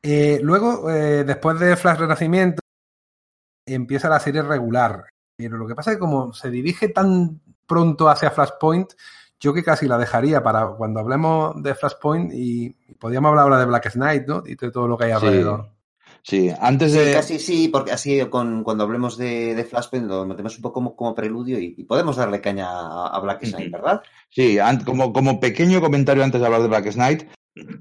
Eh, 0.03 0.39
luego, 0.41 0.89
eh, 0.89 1.23
después 1.23 1.59
de 1.59 1.75
Flash 1.75 1.99
Renacimiento, 1.99 2.61
empieza 3.65 4.09
la 4.09 4.19
serie 4.19 4.41
regular. 4.41 5.05
Pero 5.37 5.57
lo 5.57 5.67
que 5.67 5.75
pasa 5.75 5.91
es 5.91 5.97
que 5.97 6.01
como 6.01 6.33
se 6.33 6.49
dirige 6.49 6.89
tan 6.89 7.41
pronto 7.67 8.09
hacia 8.09 8.31
Flashpoint, 8.31 8.93
yo 9.39 9.53
que 9.53 9.63
casi 9.63 9.87
la 9.87 9.97
dejaría 9.97 10.41
para 10.43 10.67
cuando 10.67 10.99
hablemos 10.99 11.61
de 11.61 11.75
Flashpoint 11.75 12.33
y, 12.33 12.75
y 12.87 12.93
podríamos 12.95 13.29
hablar 13.29 13.43
ahora 13.43 13.59
de 13.59 13.65
Black 13.65 13.91
Knight, 13.93 14.27
¿no? 14.27 14.43
Y 14.45 14.55
de 14.55 14.71
todo 14.71 14.87
lo 14.87 14.97
que 14.97 15.05
hay 15.05 15.11
Sí. 15.11 15.15
alrededor. 15.25 15.69
sí, 16.23 16.51
antes 16.59 16.91
Sí, 16.91 16.97
de 16.99 17.13
casi 17.13 17.39
sí, 17.39 17.67
porque 17.69 17.91
así 17.91 18.19
con, 18.25 18.63
cuando 18.63 18.83
hablemos 18.83 19.17
de, 19.17 19.55
de 19.55 19.63
Flashpoint 19.63 20.07
lo 20.07 20.25
metemos 20.25 20.55
un 20.57 20.61
poco 20.61 20.73
como, 20.73 20.95
como 20.95 21.15
preludio 21.15 21.59
y, 21.59 21.75
y 21.77 21.83
podemos 21.83 22.15
darle 22.17 22.41
caña 22.41 22.67
a, 22.69 23.07
a 23.15 23.19
Black 23.19 23.41
Knight. 23.49 23.71
¿verdad? 23.71 24.01
sí, 24.29 24.59
an- 24.59 24.83
como, 24.83 25.13
como 25.13 25.39
pequeño 25.39 25.79
comentario 25.81 26.23
antes 26.23 26.39
de 26.41 26.45
hablar 26.47 26.61
de 26.63 26.67
Black 26.67 26.91
Knight, 26.93 27.23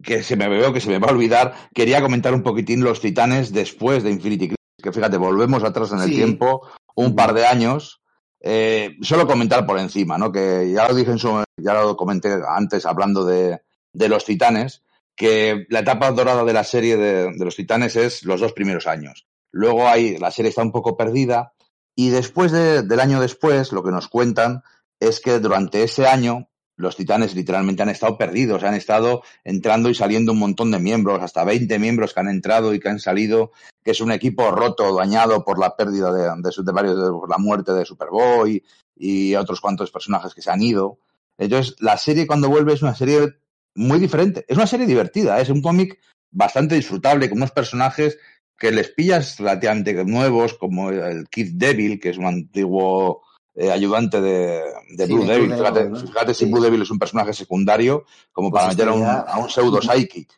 que 0.03 0.22
se 0.22 0.37
me 0.37 0.49
veo 0.49 0.72
que 0.72 0.81
se 0.81 0.89
me 0.90 0.99
va 0.99 1.08
a 1.08 1.12
olvidar, 1.12 1.55
quería 1.74 2.01
comentar 2.01 2.33
un 2.35 2.42
poquitín 2.42 2.83
los 2.85 3.01
titanes 3.01 3.53
después 3.53 4.03
de 4.03 4.10
Infinity 4.10 4.47
Crisis, 4.49 4.56
que 4.83 4.92
fíjate, 4.92 5.17
volvemos 5.17 5.65
atrás 5.65 5.92
en 5.92 5.99
el 6.01 6.08
Sí. 6.08 6.15
tiempo 6.17 6.62
un 6.94 7.15
par 7.15 7.35
de 7.35 7.47
años. 7.47 8.01
Eh, 8.40 8.97
solo 9.02 9.26
comentar 9.26 9.67
por 9.67 9.78
encima, 9.78 10.19
¿no? 10.19 10.31
Que 10.31 10.70
ya 10.72 10.88
lo 10.88 10.94
dije 10.94 11.10
en 11.10 11.19
su, 11.19 11.42
ya 11.56 11.74
lo 11.74 11.97
comenté 11.97 12.31
antes 12.49 12.86
hablando 12.86 13.24
de, 13.24 13.60
de 13.92 14.08
los 14.08 14.24
titanes, 14.24 14.83
que 15.17 15.67
la 15.70 15.81
etapa 15.81 16.10
dorada 16.12 16.44
de 16.44 16.52
la 16.52 16.62
serie 16.65 16.97
de, 16.97 17.33
de 17.33 17.44
los 17.44 17.56
titanes 17.56 17.97
es 17.97 18.24
los 18.24 18.40
dos 18.40 18.52
primeros 18.52 18.86
años. 18.86 19.26
Luego 19.51 19.88
hay, 19.88 20.19
la 20.19 20.31
serie 20.31 20.51
está 20.51 20.62
un 20.62 20.72
poco 20.72 20.97
perdida 20.97 21.54
y 21.94 22.10
después 22.10 22.52
de- 22.52 22.83
del 22.83 23.01
año 23.01 23.20
después, 23.20 23.72
lo 23.72 23.83
que 23.83 23.90
nos 23.90 24.08
cuentan 24.08 24.62
es 25.01 25.20
que 25.20 25.38
durante 25.38 25.83
ese 25.83 26.06
año 26.06 26.51
los 26.76 26.97
titanes 26.97 27.35
literalmente 27.35 27.83
han 27.83 27.89
estado 27.89 28.19
perdidos, 28.19 28.62
han 28.62 28.75
estado 28.75 29.23
entrando 29.44 29.89
y 29.89 29.94
saliendo 29.94 30.33
un 30.33 30.39
montón 30.39 30.71
de 30.71 30.78
miembros, 30.78 31.23
hasta 31.23 31.44
20 31.44 31.78
miembros 31.78 32.12
que 32.12 32.21
han 32.21 32.28
entrado 32.28 32.75
y 32.75 32.81
que 32.81 32.89
han 32.89 33.01
salido, 33.01 33.53
que 33.83 33.92
es 33.92 34.01
un 34.01 34.12
equipo 34.12 34.51
roto, 34.51 34.94
dañado 34.94 35.44
por 35.44 35.59
la 35.59 35.75
pérdida 35.76 36.12
de, 36.12 36.23
de, 36.42 36.65
de 36.65 36.73
varios, 36.73 36.97
de- 36.97 37.10
por 37.10 37.31
la 37.31 37.39
muerte 37.39 37.73
de 37.73 37.85
Superboy 37.85 38.62
y 38.94 39.35
otros 39.35 39.60
cuantos 39.60 39.91
personajes 39.91 40.35
que 40.35 40.42
se 40.42 40.51
han 40.51 40.62
ido. 40.62 40.99
Entonces, 41.39 41.76
la 41.81 41.97
serie 41.97 42.26
cuando 42.26 42.49
vuelve 42.49 42.73
es 42.75 42.83
una 42.83 42.94
serie 42.94 43.37
muy 43.75 43.99
diferente. 43.99 44.44
Es 44.49 44.57
una 44.57 44.67
serie 44.67 44.87
divertida, 44.87 45.41
es 45.41 45.51
un 45.51 45.60
cómic 45.62 45.99
bastante 46.31 46.75
disfrutable, 46.75 47.28
con 47.28 47.39
unos 47.39 47.53
personajes 47.53 48.19
que 48.59 48.71
les 48.73 48.89
pillas 48.89 49.39
relativamente 49.39 50.05
nuevos, 50.05 50.55
como 50.55 50.91
el 50.91 51.28
Kid 51.28 51.53
Devil, 51.57 52.01
que 52.01 52.09
es 52.10 52.19
un 52.19 52.26
antiguo 52.26 53.23
eh, 53.56 53.71
ayudante 53.72 54.21
de, 54.21 54.62
de 54.90 55.06
Sí, 55.06 55.12
Blue 55.12 55.24
de 55.24 55.33
Devil. 55.33 55.49
Blue 55.49 55.56
Fíjate, 55.58 55.78
Devil, 55.81 55.92
¿no? 55.94 56.01
fíjate 56.01 56.35
si 56.35 56.44
Sí. 56.44 56.51
Blue 56.53 56.62
Devil 56.62 56.83
es 56.83 56.90
un 56.90 56.99
personaje 56.99 57.33
secundario, 57.33 58.05
como 58.33 58.51
Pues 58.51 58.62
para 58.62 58.72
meter 58.72 58.89
a 58.89 58.92
un, 58.92 59.05
a 59.05 59.39
un 59.39 59.51
pseudo 59.51 59.81
psychic. 59.83 60.31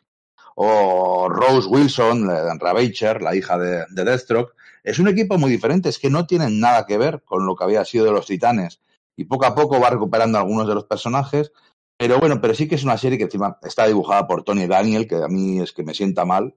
O 0.55 1.29
Rose 1.29 1.67
Wilson, 1.67 2.27
Ravager, 2.59 3.21
la 3.21 3.35
hija 3.35 3.57
de, 3.57 3.85
de 3.89 4.03
Deathstroke. 4.03 4.53
Es 4.83 4.99
un 4.99 5.07
equipo 5.07 5.37
muy 5.37 5.51
diferente, 5.51 5.89
es 5.89 5.99
que 5.99 6.09
no 6.09 6.25
tienen 6.25 6.59
nada 6.59 6.85
que 6.85 6.97
ver 6.97 7.21
con 7.23 7.45
lo 7.45 7.55
que 7.55 7.63
había 7.63 7.85
sido 7.85 8.05
de 8.05 8.11
los 8.11 8.25
Titanes. 8.25 8.81
Y 9.15 9.25
poco 9.25 9.45
a 9.45 9.55
poco 9.55 9.79
va 9.79 9.89
recuperando 9.89 10.37
algunos 10.37 10.67
de 10.67 10.75
los 10.75 10.85
personajes. 10.85 11.51
Pero 11.97 12.17
bueno, 12.19 12.39
pero 12.39 12.53
sí 12.53 12.67
que 12.67 12.75
es 12.75 12.83
una 12.85 12.97
serie 12.97 13.17
que 13.17 13.25
encima 13.25 13.57
está 13.61 13.85
dibujada 13.85 14.25
por 14.25 14.43
Tony 14.43 14.67
Daniel, 14.67 15.05
que 15.07 15.15
a 15.15 15.27
mí 15.27 15.59
es 15.59 15.73
que 15.73 15.83
me 15.83 15.93
sienta 15.93 16.23
mal. 16.23 16.55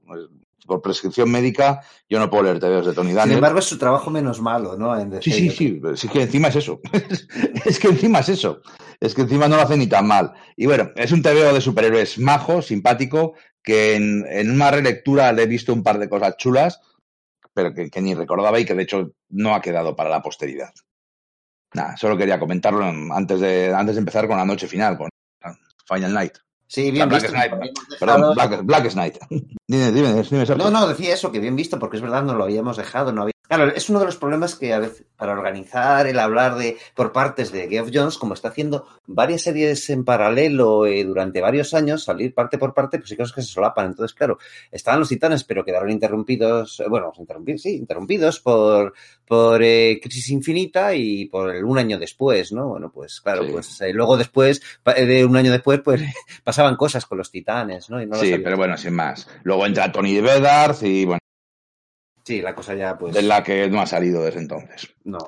Por 0.66 0.80
prescripción 0.80 1.30
médica, 1.30 1.80
yo 2.08 2.18
no 2.20 2.30
puedo 2.30 2.44
leer 2.44 2.60
TVOs 2.60 2.86
de 2.86 2.92
Tony 2.92 3.08
Sin 3.08 3.16
Daniel. 3.16 3.38
embargo, 3.38 3.58
es 3.58 3.64
su 3.64 3.78
trabajo 3.78 4.10
menos 4.10 4.40
malo, 4.40 4.76
¿no? 4.76 4.96
En 4.98 5.20
Sí, 5.20 5.32
sí, 5.32 5.50
sí, 5.50 5.80
sí, 5.96 6.06
es 6.06 6.12
que 6.12 6.22
encima 6.22 6.48
es 6.48 6.56
eso. 6.56 6.80
es 7.64 7.78
que 7.80 7.88
encima 7.88 8.20
es 8.20 8.28
eso. 8.28 8.62
Es 9.00 9.14
que 9.14 9.22
encima 9.22 9.48
no 9.48 9.56
lo 9.56 9.62
hace 9.62 9.76
ni 9.76 9.88
tan 9.88 10.06
mal. 10.06 10.32
Y 10.56 10.66
bueno, 10.66 10.90
es 10.94 11.10
un 11.10 11.20
TVO 11.22 11.52
de 11.52 11.60
superhéroes 11.60 12.18
majo, 12.20 12.62
simpático, 12.62 13.34
que 13.62 13.96
en, 13.96 14.24
en 14.28 14.50
una 14.52 14.70
relectura 14.70 15.32
le 15.32 15.42
he 15.42 15.46
visto 15.46 15.72
un 15.72 15.82
par 15.82 15.98
de 15.98 16.08
cosas 16.08 16.36
chulas, 16.36 16.80
pero 17.54 17.74
que, 17.74 17.90
que 17.90 18.00
ni 18.00 18.14
recordaba 18.14 18.60
y 18.60 18.64
que 18.64 18.74
de 18.74 18.84
hecho 18.84 19.12
no 19.30 19.54
ha 19.56 19.60
quedado 19.60 19.96
para 19.96 20.10
la 20.10 20.22
posteridad. 20.22 20.72
Nada, 21.74 21.96
solo 21.96 22.16
quería 22.16 22.38
comentarlo 22.38 22.86
en- 22.88 23.10
antes 23.12 23.40
de, 23.40 23.72
antes 23.74 23.96
de 23.96 24.00
empezar 24.00 24.28
con 24.28 24.36
la 24.36 24.44
noche 24.44 24.68
final, 24.68 24.96
con 24.96 25.08
Final 25.88 26.14
Night. 26.14 26.34
Sí, 26.72 26.90
bien 26.90 27.06
Black 27.06 27.24
visto. 27.24 27.36
Knight. 27.36 27.52
Perdón, 28.00 28.34
Black, 28.34 28.62
Black 28.64 28.92
Knight. 28.92 29.18
dime, 29.68 29.92
dime, 29.92 30.08
dime, 30.14 30.46
Sergio. 30.46 30.56
No, 30.56 30.70
no, 30.70 30.88
decía 30.88 31.12
eso, 31.12 31.30
que 31.30 31.38
bien 31.38 31.54
visto, 31.54 31.78
porque 31.78 31.98
es 31.98 32.02
verdad, 32.02 32.22
no 32.22 32.34
lo 32.34 32.44
habíamos 32.44 32.78
dejado. 32.78 33.12
No 33.12 33.22
había... 33.22 33.34
Claro, 33.54 33.70
es 33.76 33.90
uno 33.90 33.98
de 34.00 34.06
los 34.06 34.16
problemas 34.16 34.54
que 34.54 34.72
a 34.72 34.78
veces, 34.78 35.04
para 35.14 35.32
organizar 35.32 36.06
el 36.06 36.18
hablar 36.18 36.54
de 36.56 36.78
por 36.94 37.12
partes 37.12 37.52
de 37.52 37.68
Geoff 37.68 37.90
Jones, 37.92 38.16
como 38.16 38.32
está 38.32 38.48
haciendo 38.48 38.86
varias 39.06 39.42
series 39.42 39.90
en 39.90 40.06
paralelo 40.06 40.86
eh, 40.86 41.04
durante 41.04 41.42
varios 41.42 41.74
años, 41.74 42.02
salir 42.02 42.32
parte 42.32 42.56
por 42.56 42.72
parte, 42.72 42.98
pues 42.98 43.10
hay 43.10 43.18
cosas 43.18 43.34
que 43.34 43.42
se 43.42 43.48
solapan. 43.48 43.88
Entonces, 43.88 44.14
claro, 44.16 44.38
estaban 44.70 45.00
los 45.00 45.10
titanes, 45.10 45.44
pero 45.44 45.66
quedaron 45.66 45.90
interrumpidos, 45.90 46.80
eh, 46.80 46.84
bueno, 46.88 47.12
interrumpidos, 47.18 47.60
sí, 47.60 47.76
interrumpidos 47.76 48.40
por, 48.40 48.94
por 49.26 49.62
eh, 49.62 50.00
Crisis 50.02 50.30
Infinita 50.30 50.94
y 50.94 51.26
por 51.26 51.54
el 51.54 51.62
un 51.64 51.76
año 51.76 51.98
después, 51.98 52.52
¿no? 52.52 52.68
Bueno, 52.68 52.90
pues 52.90 53.20
claro, 53.20 53.44
Sí. 53.44 53.50
pues 53.52 53.80
eh, 53.82 53.92
luego 53.92 54.16
después, 54.16 54.62
eh, 54.96 55.04
de 55.04 55.26
un 55.26 55.36
año 55.36 55.52
después, 55.52 55.78
pues 55.84 56.00
pasaban 56.42 56.76
cosas 56.76 57.04
con 57.04 57.18
los 57.18 57.30
titanes, 57.30 57.90
¿no? 57.90 58.00
Y 58.00 58.06
no 58.06 58.16
sí, 58.16 58.34
pero 58.42 58.56
bueno, 58.56 58.78
sin 58.78 58.94
más. 58.94 59.28
Luego 59.42 59.66
entra 59.66 59.92
Tony 59.92 60.22
Bedard 60.22 60.82
y 60.82 61.04
bueno, 61.04 61.18
Sí, 62.24 62.40
la 62.40 62.54
cosa 62.54 62.74
ya, 62.74 62.96
pues. 62.98 63.14
de 63.14 63.22
la 63.22 63.42
que 63.42 63.68
no 63.68 63.80
ha 63.80 63.86
salido 63.86 64.22
desde 64.22 64.40
entonces. 64.40 64.94
No. 65.04 65.18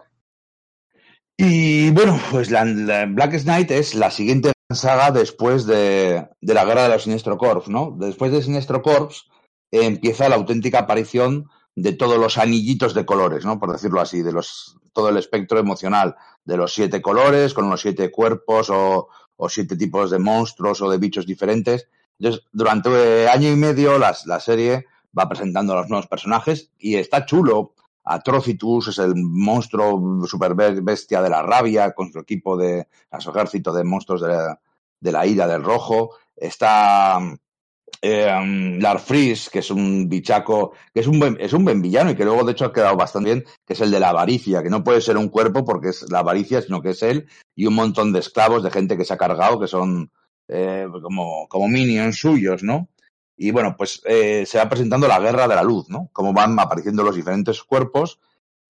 Y 1.36 1.90
bueno, 1.90 2.18
pues 2.30 2.50
la, 2.50 2.64
la 2.64 3.06
Black 3.06 3.42
Knight 3.42 3.70
es 3.72 3.94
la 3.94 4.10
siguiente 4.10 4.52
saga 4.72 5.10
después 5.10 5.66
de, 5.66 6.28
de 6.40 6.54
la 6.54 6.64
guerra 6.64 6.84
de 6.84 6.90
los 6.90 7.02
Sinestro 7.04 7.36
Corps, 7.36 7.68
¿no? 7.68 7.94
Después 7.98 8.30
de 8.32 8.42
Sinestro 8.42 8.82
Corps 8.82 9.28
eh, 9.72 9.84
empieza 9.84 10.28
la 10.28 10.36
auténtica 10.36 10.80
aparición 10.80 11.50
de 11.76 11.92
todos 11.92 12.18
los 12.18 12.38
anillitos 12.38 12.94
de 12.94 13.04
colores, 13.04 13.44
¿no? 13.44 13.58
Por 13.58 13.72
decirlo 13.72 14.00
así, 14.00 14.22
de 14.22 14.32
los 14.32 14.76
todo 14.92 15.08
el 15.08 15.16
espectro 15.16 15.58
emocional 15.58 16.14
de 16.44 16.56
los 16.56 16.72
siete 16.72 17.02
colores, 17.02 17.52
con 17.52 17.68
los 17.68 17.80
siete 17.80 18.12
cuerpos 18.12 18.70
o, 18.70 19.08
o 19.36 19.48
siete 19.48 19.76
tipos 19.76 20.12
de 20.12 20.20
monstruos 20.20 20.80
o 20.82 20.88
de 20.88 20.98
bichos 20.98 21.26
diferentes. 21.26 21.88
Entonces, 22.20 22.44
durante 22.52 22.90
eh, 23.24 23.28
año 23.28 23.50
y 23.50 23.56
medio 23.56 23.98
las- 23.98 24.24
la 24.26 24.38
serie 24.38 24.86
va 25.16 25.28
presentando 25.28 25.72
a 25.72 25.76
los 25.76 25.88
nuevos 25.88 26.06
personajes 26.06 26.70
y 26.78 26.96
está 26.96 27.24
chulo. 27.26 27.74
Atrocitus 28.06 28.88
es 28.88 28.98
el 28.98 29.14
monstruo 29.16 30.26
super 30.26 30.54
be- 30.54 30.80
bestia 30.82 31.22
de 31.22 31.30
la 31.30 31.42
rabia 31.42 31.92
con 31.92 32.12
su 32.12 32.18
equipo 32.18 32.56
de 32.56 32.86
a 33.10 33.20
su 33.20 33.30
ejército 33.30 33.72
de 33.72 33.84
monstruos 33.84 34.20
de 34.20 34.28
la, 34.28 34.60
de 35.00 35.12
la 35.12 35.26
ira 35.26 35.46
del 35.46 35.64
rojo. 35.64 36.10
Está 36.36 37.18
eh, 38.02 38.76
Larfris, 38.78 39.48
que 39.48 39.60
es 39.60 39.70
un 39.70 40.06
bichaco, 40.08 40.72
que 40.92 41.00
es 41.00 41.06
un 41.06 41.18
buen, 41.18 41.38
es 41.40 41.54
un 41.54 41.64
buen 41.64 41.80
villano 41.80 42.10
y 42.10 42.14
que 42.14 42.24
luego 42.26 42.44
de 42.44 42.52
hecho 42.52 42.66
ha 42.66 42.72
quedado 42.74 42.96
bastante 42.96 43.32
bien, 43.32 43.44
que 43.64 43.72
es 43.72 43.80
el 43.80 43.90
de 43.90 44.00
la 44.00 44.10
avaricia, 44.10 44.62
que 44.62 44.68
no 44.68 44.84
puede 44.84 45.00
ser 45.00 45.16
un 45.16 45.28
cuerpo 45.30 45.64
porque 45.64 45.88
es 45.88 46.10
la 46.10 46.18
avaricia, 46.18 46.60
sino 46.60 46.82
que 46.82 46.90
es 46.90 47.02
él 47.02 47.26
y 47.54 47.64
un 47.66 47.74
montón 47.74 48.12
de 48.12 48.18
esclavos, 48.18 48.62
de 48.62 48.70
gente 48.70 48.98
que 48.98 49.06
se 49.06 49.14
ha 49.14 49.16
cargado, 49.16 49.58
que 49.58 49.68
son 49.68 50.10
eh, 50.48 50.86
como, 51.02 51.48
como 51.48 51.68
minions 51.68 52.18
suyos, 52.18 52.62
¿no? 52.62 52.88
Y 53.36 53.50
bueno, 53.50 53.74
pues 53.76 54.00
eh, 54.04 54.44
se 54.46 54.58
va 54.58 54.68
presentando 54.68 55.08
la 55.08 55.18
guerra 55.20 55.48
de 55.48 55.54
la 55.56 55.62
luz, 55.62 55.88
¿no? 55.88 56.08
Cómo 56.12 56.32
van 56.32 56.58
apareciendo 56.58 57.02
los 57.02 57.16
diferentes 57.16 57.62
cuerpos 57.64 58.20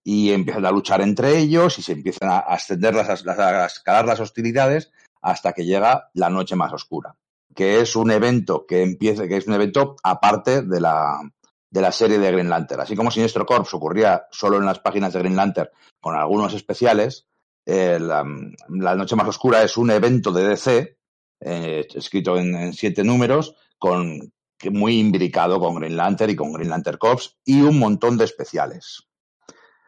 y 0.03 0.33
empiezan 0.33 0.65
a 0.67 0.71
luchar 0.71 1.01
entre 1.03 1.39
ellos 1.39 1.79
y 1.79 1.83
se 1.83 1.93
empiezan 1.93 2.31
a 2.31 2.39
ascender, 2.39 2.95
las, 2.95 3.25
las- 3.25 3.39
a 3.39 3.67
escalar 3.67 4.07
las 4.07 4.21
hostilidades 4.21 4.91
hasta 5.23 5.53
que 5.53 5.65
llega 5.65 6.11
la 6.15 6.29
noche 6.31 6.57
más 6.57 6.73
oscura, 6.73 7.17
que 7.55 7.81
es 7.81 7.97
un 7.97 8.11
evento 8.11 8.67
que 8.67 8.83
empieza, 8.83 9.27
que 9.29 9.37
es 9.39 9.47
un 9.47 9.55
evento 9.55 9.97
aparte 10.03 10.63
de 10.63 10.81
la, 10.81 11.19
de 11.71 11.81
la 11.81 11.93
serie 11.93 12.19
de 12.19 12.31
Green 12.33 12.51
Lantern. 12.51 12.81
Así 12.83 12.95
como 12.97 13.11
Sinestro 13.11 13.47
Corps 13.47 13.73
ocurría 13.75 14.27
solo 14.31 14.59
en 14.59 14.67
las 14.67 14.81
páginas 14.81 15.13
de 15.13 15.21
Green 15.21 15.37
Lantern 15.37 15.71
con 16.01 16.15
algunos 16.17 16.53
especiales, 16.55 17.27
eh, 17.67 17.99
la, 17.99 18.25
la 18.69 18.95
noche 18.95 19.17
más 19.17 19.29
oscura 19.29 19.63
es 19.63 19.77
un 19.79 19.91
evento 19.91 20.31
de 20.33 20.49
DC 20.49 20.99
eh, 21.41 21.87
escrito 21.95 22.37
en, 22.37 22.55
en 22.55 22.73
siete 22.75 23.03
números 23.05 23.57
con 23.79 24.31
muy 24.71 24.99
imbricado 24.99 25.61
con 25.61 25.77
Green 25.77 25.97
Lantern 25.97 26.31
y 26.31 26.37
con 26.37 26.53
Green 26.53 26.71
Lantern 26.71 26.99
Corps 26.99 27.37
y 27.45 27.61
un 27.63 27.79
montón 27.79 28.17
de 28.17 28.25
especiales. 28.25 29.09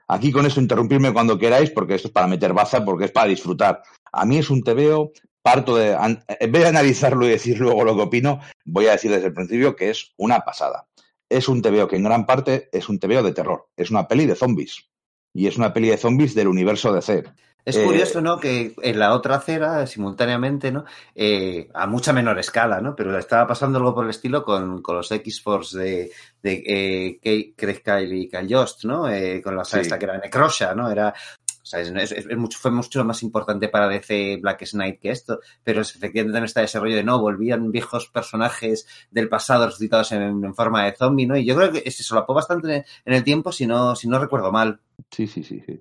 Aquí 0.08 0.30
con 0.30 0.46
esto 0.46 0.60
interrumpirme 0.60 1.12
cuando 1.12 1.38
queráis 1.38 1.70
porque 1.70 1.94
esto 1.94 2.08
es 2.08 2.14
para 2.14 2.28
meter 2.28 2.52
baza, 2.52 2.84
porque 2.84 3.06
es 3.06 3.12
para 3.12 3.28
disfrutar. 3.28 3.82
A 4.12 4.24
mí 4.24 4.38
es 4.38 4.50
un 4.50 4.62
TVO, 4.62 5.12
parto 5.42 5.76
de... 5.76 5.92
En 5.92 6.52
vez 6.52 6.62
de 6.62 6.68
analizarlo 6.68 7.26
y 7.26 7.30
decir 7.30 7.58
luego 7.58 7.84
lo 7.84 7.96
que 7.96 8.02
opino, 8.02 8.40
voy 8.64 8.86
a 8.86 8.92
decir 8.92 9.10
desde 9.10 9.26
el 9.26 9.34
principio 9.34 9.74
que 9.74 9.90
es 9.90 10.12
una 10.16 10.40
pasada. 10.40 10.86
Es 11.28 11.48
un 11.48 11.60
TVO 11.60 11.88
que 11.88 11.96
en 11.96 12.04
gran 12.04 12.24
parte 12.24 12.68
es 12.72 12.88
un 12.88 13.00
TVO 13.00 13.22
de 13.22 13.32
terror. 13.32 13.66
Es 13.76 13.90
una 13.90 14.06
peli 14.06 14.26
de 14.26 14.36
zombies. 14.36 14.88
Y 15.34 15.48
es 15.48 15.56
una 15.56 15.72
peli 15.72 15.88
de 15.88 15.96
zombies 15.96 16.34
del 16.34 16.48
universo 16.48 16.92
DC. 16.92 17.24
Es 17.66 17.76
Eh, 17.76 17.84
curioso, 17.84 18.20
¿no? 18.22 18.38
Que 18.38 18.74
en 18.80 18.98
la 18.98 19.12
otra 19.12 19.34
acera, 19.36 19.84
simultáneamente, 19.88 20.70
¿no? 20.70 20.84
Eh, 21.16 21.68
a 21.74 21.86
mucha 21.88 22.12
menor 22.12 22.38
escala, 22.38 22.80
¿no? 22.80 22.94
Pero 22.94 23.18
estaba 23.18 23.44
pasando 23.46 23.78
algo 23.78 23.92
por 23.92 24.04
el 24.04 24.10
estilo 24.10 24.44
con, 24.44 24.80
con 24.82 24.94
los 24.96 25.10
X-Force 25.10 25.76
de, 25.76 26.12
de 26.42 26.62
eh, 26.64 27.18
Kate- 27.20 27.54
Craig 27.56 27.82
Kyle 27.82 28.12
y 28.16 28.28
Kyle 28.28 28.46
Jost, 28.48 28.84
¿no? 28.84 29.08
Eh, 29.10 29.42
con 29.42 29.56
la 29.56 29.64
Sí. 29.64 29.80
esta 29.80 29.98
que 29.98 30.04
era 30.04 30.16
Necrosha, 30.16 30.76
¿no? 30.76 30.88
Era, 30.88 31.08
o 31.08 31.66
sea, 31.66 31.80
es, 31.80 31.90
es- 31.90 32.12
es 32.12 32.36
mucho, 32.36 32.56
fue 32.56 32.70
mucho 32.70 33.04
más 33.04 33.20
importante 33.24 33.66
para 33.68 33.88
DC 33.88 34.38
Black 34.40 34.64
Knight 34.70 35.00
que 35.00 35.10
esto, 35.10 35.40
pero 35.64 35.80
efectivamente 35.80 36.34
también 36.34 36.44
está 36.44 36.62
ese 36.62 36.78
rollo 36.78 36.94
de 36.94 37.02
no, 37.02 37.18
volvían 37.20 37.72
viejos 37.72 38.06
personajes 38.08 38.86
del 39.10 39.28
pasado 39.28 39.66
resucitados 39.66 40.12
en, 40.12 40.22
en 40.22 40.54
forma 40.54 40.84
de 40.84 40.94
zombie, 40.94 41.26
¿no? 41.26 41.36
Y 41.36 41.44
yo 41.44 41.56
creo 41.56 41.72
que 41.72 41.90
se 41.90 42.04
solapó 42.04 42.32
bastante 42.32 42.84
en 43.04 43.12
el 43.12 43.24
tiempo, 43.24 43.50
si 43.50 43.66
no, 43.66 43.96
si 43.96 44.06
no 44.08 44.20
recuerdo 44.20 44.52
mal. 44.52 44.78
Sí, 45.10 45.26
sí, 45.26 45.42
sí, 45.42 45.60
sí. 45.66 45.80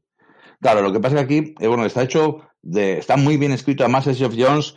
Claro, 0.62 0.82
lo 0.82 0.92
que 0.92 1.00
pasa 1.00 1.20
es 1.20 1.28
que 1.28 1.38
aquí, 1.38 1.56
eh, 1.60 1.68
bueno, 1.68 1.86
está 1.86 2.04
hecho 2.04 2.42
de, 2.62 2.98
está 2.98 3.18
muy 3.18 3.38
bien 3.38 3.52
escrito. 3.52 3.84
Además, 3.84 4.08
es 4.08 4.18
Geoff 4.18 4.36
Jones. 4.38 4.76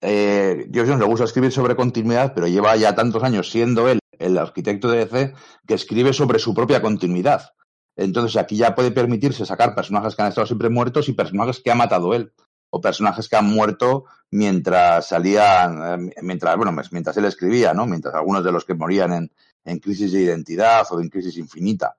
Eh, 0.00 0.68
Geoff 0.72 0.88
Jones 0.88 1.00
le 1.00 1.06
gusta 1.06 1.24
escribir 1.24 1.52
sobre 1.52 1.76
continuidad, 1.76 2.32
pero 2.34 2.46
lleva 2.46 2.74
ya 2.76 2.94
tantos 2.94 3.22
años 3.22 3.50
siendo 3.50 3.88
él 3.88 4.00
el 4.18 4.38
arquitecto 4.38 4.90
de 4.90 5.06
DC 5.06 5.34
que 5.66 5.74
escribe 5.74 6.12
sobre 6.12 6.38
su 6.38 6.54
propia 6.54 6.80
continuidad. 6.82 7.50
Entonces 7.96 8.36
aquí 8.36 8.56
ya 8.56 8.74
puede 8.74 8.92
permitirse 8.92 9.44
sacar 9.44 9.74
personajes 9.74 10.14
que 10.14 10.22
han 10.22 10.28
estado 10.28 10.46
siempre 10.46 10.68
muertos 10.68 11.08
y 11.08 11.12
personajes 11.12 11.60
que 11.60 11.70
ha 11.70 11.74
matado 11.74 12.14
él. 12.14 12.32
O 12.72 12.80
personajes 12.80 13.28
que 13.28 13.34
han 13.34 13.46
muerto 13.46 14.04
mientras 14.30 15.08
salían, 15.08 16.08
eh, 16.08 16.14
mientras, 16.22 16.56
bueno, 16.56 16.72
mientras 16.92 17.16
él 17.16 17.24
escribía, 17.24 17.74
¿no? 17.74 17.84
Mientras 17.84 18.14
algunos 18.14 18.44
de 18.44 18.52
los 18.52 18.64
que 18.64 18.74
morían 18.74 19.12
en, 19.12 19.32
en 19.64 19.78
crisis 19.80 20.12
de 20.12 20.20
identidad 20.20 20.86
o 20.90 21.00
en 21.00 21.08
crisis 21.08 21.36
infinita. 21.36 21.96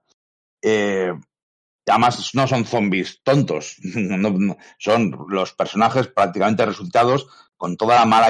Eh, 0.61 1.11
además 1.91 2.31
no 2.33 2.47
son 2.47 2.65
zombies 2.65 3.22
tontos, 3.24 3.75
no- 3.83 4.31
no, 4.31 4.57
son 4.79 5.15
los 5.29 5.53
personajes 5.53 6.07
prácticamente 6.07 6.65
resultados 6.65 7.27
con 7.57 7.77
toda 7.77 7.95
la 7.95 8.06
mala 8.06 8.29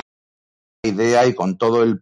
idea 0.84 1.26
y 1.28 1.34
con 1.34 1.58
todo 1.58 1.84
el, 1.84 2.02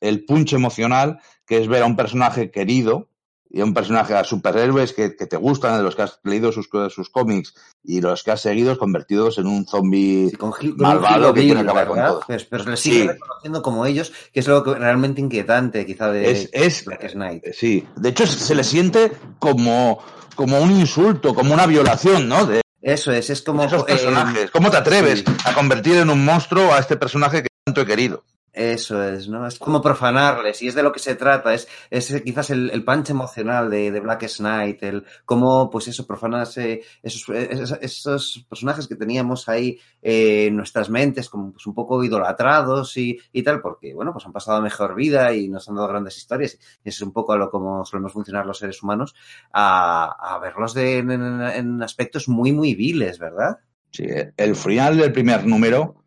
el 0.00 0.24
punch 0.24 0.52
emocional 0.54 1.20
que 1.46 1.58
es 1.58 1.68
ver 1.68 1.82
a 1.82 1.86
un 1.86 1.96
personaje 1.96 2.50
querido 2.50 3.08
y 3.52 3.60
a 3.60 3.64
un 3.64 3.74
personaje 3.74 4.14
a 4.14 4.22
superhéroes 4.22 4.92
que, 4.92 5.16
que 5.16 5.26
te 5.26 5.36
gustan, 5.36 5.76
de 5.76 5.82
los 5.82 5.96
que 5.96 6.02
has 6.02 6.20
leído 6.22 6.52
sus, 6.52 6.68
sus 6.94 7.10
cómics 7.10 7.52
y 7.82 8.00
los 8.00 8.22
que 8.22 8.30
has 8.30 8.40
seguido 8.42 8.78
convertidos 8.78 9.38
en 9.38 9.48
un 9.48 9.66
zombie 9.66 10.28
Sí, 10.30 10.36
con, 10.36 10.52
con 10.52 10.76
malvado 10.76 11.34
que 11.34 11.40
quiere 11.40 11.58
acabar 11.58 11.88
con 11.88 11.96
¿verdad? 11.96 12.10
todo. 12.12 12.22
Pues- 12.28 12.44
pero 12.44 12.62
se 12.62 12.70
le 12.70 12.76
sigue 12.76 13.00
Sí. 13.00 13.08
reconociendo 13.08 13.60
como 13.62 13.84
ellos, 13.86 14.12
que 14.32 14.38
es 14.38 14.46
lo 14.46 14.62
que 14.62 14.74
realmente 14.74 15.20
inquietante, 15.20 15.84
quizá, 15.84 16.12
de 16.12 16.30
Es, 16.30 16.48
es, 16.52 16.84
Black 16.84 17.10
Knight. 17.14 17.44
sí, 17.52 17.84
de 17.96 18.08
hecho 18.10 18.24
se 18.28 18.54
le 18.54 18.62
siente 18.62 19.10
como, 19.40 19.98
como 20.40 20.58
un 20.58 20.70
insulto, 20.70 21.34
como 21.34 21.52
una 21.52 21.66
violación, 21.66 22.26
¿no? 22.26 22.46
De, 22.46 22.62
Eso 22.80 23.12
es, 23.12 23.28
es 23.28 23.42
como... 23.42 23.62
esos 23.62 23.82
eh, 23.82 23.84
personajes. 23.88 24.50
¿Cómo 24.50 24.70
te 24.70 24.78
atreves 24.78 25.18
sí. 25.18 25.24
a 25.44 25.52
convertir 25.52 25.96
en 25.96 26.08
un 26.08 26.24
monstruo 26.24 26.72
a 26.72 26.78
este 26.78 26.96
personaje 26.96 27.42
que 27.42 27.48
tanto 27.62 27.82
he 27.82 27.86
querido? 27.86 28.24
Eso 28.52 29.00
es, 29.04 29.28
¿no? 29.28 29.46
Es 29.46 29.60
como 29.60 29.80
profanarles, 29.80 30.60
y 30.62 30.66
es 30.66 30.74
de 30.74 30.82
lo 30.82 30.90
que 30.90 30.98
se 30.98 31.14
trata, 31.14 31.54
es, 31.54 31.68
es 31.88 32.20
quizás 32.24 32.50
el, 32.50 32.68
el 32.70 32.82
punch 32.84 33.10
emocional 33.10 33.70
de, 33.70 33.92
de 33.92 34.00
Black 34.00 34.26
Knight, 34.38 34.82
el 34.82 35.04
cómo, 35.24 35.70
pues 35.70 35.86
eso, 35.86 36.04
profanas 36.04 36.58
eh, 36.58 36.82
esos, 37.00 37.28
esos, 37.28 37.78
esos 37.80 38.44
personajes 38.48 38.88
que 38.88 38.96
teníamos 38.96 39.48
ahí 39.48 39.78
eh, 40.02 40.46
en 40.46 40.56
nuestras 40.56 40.90
mentes, 40.90 41.28
como 41.30 41.52
pues 41.52 41.64
un 41.68 41.74
poco 41.74 42.02
idolatrados 42.02 42.96
y, 42.96 43.20
y 43.32 43.44
tal, 43.44 43.60
porque, 43.60 43.94
bueno, 43.94 44.12
pues 44.12 44.26
han 44.26 44.32
pasado 44.32 44.60
mejor 44.60 44.96
vida 44.96 45.32
y 45.32 45.48
nos 45.48 45.68
han 45.68 45.76
dado 45.76 45.86
grandes 45.86 46.16
historias, 46.16 46.58
y 46.84 46.88
es 46.88 47.00
un 47.02 47.12
poco 47.12 47.32
a 47.32 47.36
lo 47.36 47.52
como 47.52 47.84
solemos 47.84 48.12
funcionar 48.12 48.46
los 48.46 48.58
seres 48.58 48.82
humanos, 48.82 49.14
a, 49.52 50.34
a 50.34 50.38
verlos 50.40 50.74
de, 50.74 50.98
en- 50.98 51.12
en 51.12 51.82
aspectos 51.84 52.28
muy, 52.28 52.50
muy 52.52 52.74
viles, 52.74 53.20
¿verdad? 53.20 53.58
Sí, 53.92 54.06
el 54.36 54.54
final 54.54 54.96
del 54.98 55.12
primer 55.12 55.44
número 55.44 55.99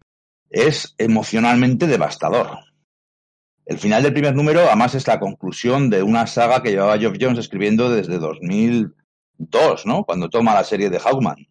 es 0.54 0.96
emocionalmente 0.98 1.88
devastador. 1.88 2.60
El 3.66 3.78
final 3.78 4.04
del 4.04 4.14
primer 4.14 4.36
número, 4.36 4.62
además, 4.62 4.94
es 4.96 5.08
la 5.08 5.20
conclusión 5.20 5.90
de 5.90 6.04
una 6.04 6.28
saga 6.28 6.62
que 6.62 6.72
llevaba 6.72 6.98
Geoff 6.98 7.18
Jones 7.20 7.40
escribiendo 7.40 7.90
desde 7.90 8.20
2002, 8.20 9.86
¿no? 9.86 10.04
Cuando 10.04 10.30
toma 10.30 10.54
la 10.54 10.64
serie 10.64 10.90
de 10.90 11.00
Hawkman. 11.00 11.48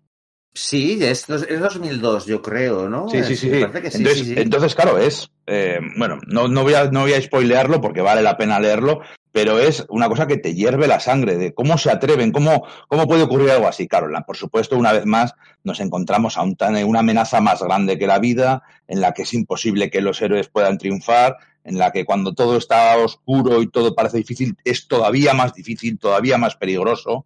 Sí, 0.54 0.98
es, 1.02 1.28
es 1.30 1.60
2002, 1.60 2.26
yo 2.26 2.42
creo, 2.42 2.88
¿no? 2.88 3.08
Sí, 3.08 3.24
sí, 3.24 3.36
sí. 3.36 3.50
sí, 3.50 3.56
entonces, 3.62 4.18
sí, 4.18 4.24
sí. 4.26 4.34
entonces, 4.36 4.74
claro, 4.74 4.98
es. 4.98 5.30
eh, 5.46 5.80
bueno, 5.96 6.18
no, 6.26 6.46
no, 6.46 6.62
voy 6.62 6.74
a, 6.74 6.90
no 6.90 7.00
voy 7.00 7.14
a 7.14 7.22
spoilearlo 7.22 7.80
porque 7.80 8.02
vale 8.02 8.20
la 8.20 8.36
pena 8.36 8.60
leerlo, 8.60 9.00
pero 9.32 9.58
es 9.58 9.86
una 9.88 10.08
cosa 10.08 10.26
que 10.26 10.36
te 10.36 10.54
hierve 10.54 10.86
la 10.86 11.00
sangre, 11.00 11.38
de 11.38 11.54
cómo 11.54 11.78
se 11.78 11.90
atreven, 11.90 12.32
cómo, 12.32 12.66
cómo 12.86 13.08
puede 13.08 13.22
ocurrir 13.22 13.50
algo 13.50 13.66
así. 13.66 13.88
Claro, 13.88 14.08
por 14.26 14.36
supuesto, 14.36 14.76
una 14.76 14.92
vez 14.92 15.06
más 15.06 15.34
nos 15.64 15.80
encontramos 15.80 16.36
a 16.36 16.42
un, 16.42 16.56
una 16.86 17.00
amenaza 17.00 17.40
más 17.40 17.62
grande 17.62 17.98
que 17.98 18.06
la 18.06 18.18
vida, 18.18 18.62
en 18.86 19.00
la 19.00 19.12
que 19.12 19.22
es 19.22 19.32
imposible 19.32 19.90
que 19.90 20.02
los 20.02 20.20
héroes 20.20 20.48
puedan 20.48 20.76
triunfar, 20.76 21.38
en 21.64 21.78
la 21.78 21.92
que 21.92 22.04
cuando 22.04 22.34
todo 22.34 22.58
está 22.58 22.96
oscuro 22.98 23.62
y 23.62 23.70
todo 23.70 23.94
parece 23.94 24.18
difícil, 24.18 24.56
es 24.64 24.86
todavía 24.86 25.32
más 25.32 25.54
difícil, 25.54 25.98
todavía 25.98 26.36
más 26.36 26.56
peligroso, 26.56 27.24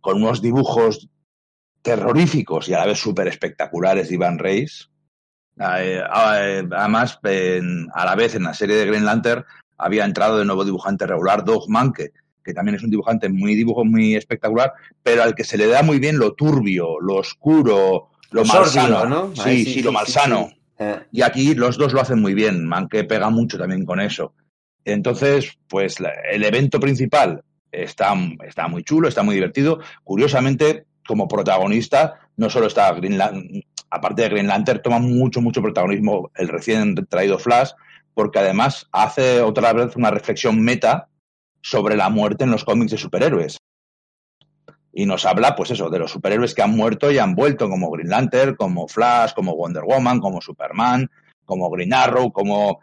con 0.00 0.22
unos 0.22 0.40
dibujos 0.40 1.08
terroríficos 1.82 2.68
y 2.68 2.74
a 2.74 2.78
la 2.78 2.86
vez 2.86 2.98
súper 2.98 3.26
espectaculares 3.26 4.08
de 4.08 4.14
Ivan 4.14 4.38
Reis. 4.38 4.90
Eh, 5.58 5.98
eh, 5.98 6.02
además, 6.70 7.18
a 7.22 8.04
la 8.04 8.14
vez 8.14 8.34
en 8.36 8.44
la 8.44 8.54
serie 8.54 8.76
de 8.76 8.86
Green 8.86 9.04
Lantern 9.04 9.44
había 9.80 10.04
entrado 10.04 10.38
de 10.38 10.44
nuevo 10.44 10.64
dibujante 10.64 11.06
regular, 11.06 11.44
Doug 11.44 11.68
Manke, 11.68 12.12
que 12.42 12.54
también 12.54 12.76
es 12.76 12.82
un 12.82 12.90
dibujante 12.90 13.28
muy 13.28 13.54
dibujo 13.54 13.84
muy 13.84 14.14
espectacular, 14.14 14.72
pero 15.02 15.22
al 15.22 15.34
que 15.34 15.44
se 15.44 15.58
le 15.58 15.66
da 15.66 15.82
muy 15.82 15.98
bien 15.98 16.18
lo 16.18 16.32
turbio, 16.32 17.00
lo 17.00 17.16
oscuro, 17.16 18.10
lo, 18.30 18.44
malsano. 18.44 19.06
¿no? 19.06 19.36
Sí, 19.36 19.64
sí, 19.64 19.82
lo 19.82 19.92
malsano. 19.92 20.50
Eh. 20.78 21.00
Y 21.12 21.22
aquí 21.22 21.54
los 21.54 21.76
dos 21.76 21.92
lo 21.92 22.00
hacen 22.00 22.20
muy 22.20 22.34
bien. 22.34 22.66
Manke 22.66 23.04
pega 23.04 23.30
mucho 23.30 23.58
también 23.58 23.84
con 23.84 24.00
eso. 24.00 24.34
Entonces, 24.84 25.58
pues 25.68 25.96
el 26.30 26.44
evento 26.44 26.80
principal 26.80 27.42
está, 27.70 28.14
está 28.46 28.68
muy 28.68 28.82
chulo, 28.82 29.08
está 29.08 29.22
muy 29.22 29.34
divertido. 29.34 29.80
Curiosamente, 30.04 30.86
como 31.06 31.28
protagonista, 31.28 32.20
no 32.36 32.48
solo 32.48 32.66
está 32.66 32.92
Green 32.94 33.18
Lantern, 33.18 33.62
aparte 33.90 34.22
de 34.22 34.28
Green 34.30 34.46
Lantern, 34.46 34.80
toma 34.82 34.98
mucho, 34.98 35.40
mucho 35.40 35.60
protagonismo 35.60 36.30
el 36.34 36.48
recién 36.48 36.94
traído 37.08 37.38
Flash, 37.38 37.70
porque 38.20 38.38
además 38.38 38.86
hace 38.92 39.40
otra 39.40 39.72
vez 39.72 39.96
una 39.96 40.10
reflexión 40.10 40.60
meta 40.60 41.08
sobre 41.62 41.96
la 41.96 42.10
muerte 42.10 42.44
en 42.44 42.50
los 42.50 42.66
cómics 42.66 42.90
de 42.90 42.98
superhéroes. 42.98 43.56
Y 44.92 45.06
nos 45.06 45.24
habla, 45.24 45.56
pues 45.56 45.70
eso, 45.70 45.88
de 45.88 45.98
los 45.98 46.10
superhéroes 46.10 46.54
que 46.54 46.60
han 46.60 46.76
muerto 46.76 47.10
y 47.10 47.16
han 47.16 47.34
vuelto, 47.34 47.70
como 47.70 47.90
Green 47.90 48.10
Lantern, 48.10 48.56
como 48.56 48.88
Flash, 48.88 49.32
como 49.32 49.56
Wonder 49.56 49.84
Woman, 49.84 50.20
como 50.20 50.42
Superman, 50.42 51.10
como 51.46 51.70
Green 51.70 51.94
Arrow, 51.94 52.30
como... 52.30 52.80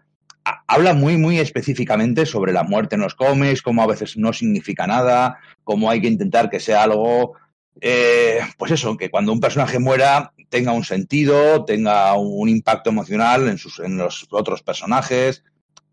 Habla 0.66 0.96
muy, 0.96 1.18
muy 1.18 1.38
específicamente 1.38 2.26
sobre 2.26 2.52
la 2.52 2.64
muerte 2.64 2.96
en 2.96 3.02
los 3.02 3.14
cómics, 3.14 3.62
cómo 3.62 3.84
a 3.84 3.88
veces 3.88 4.18
no 4.18 4.34
significa 4.34 4.88
nada, 4.88 5.38
cómo 5.64 5.92
hay 5.92 6.02
que 6.02 6.08
intentar 6.08 6.50
que 6.50 6.60
sea 6.60 6.82
algo 6.82 7.34
eh, 7.82 8.40
pues 8.58 8.72
eso, 8.72 8.98
que 8.98 9.10
cuando 9.10 9.32
un 9.32 9.40
personaje 9.40 9.80
muera 9.80 10.34
tenga 10.50 10.72
un 10.72 10.84
sentido, 10.84 11.66
tenga 11.66 12.14
un 12.16 12.50
impacto 12.50 12.90
emocional 12.90 13.48
en, 13.48 13.58
sus, 13.58 13.80
en 13.80 13.98
los 13.98 14.28
otros 14.32 14.64
personajes. 14.64 15.44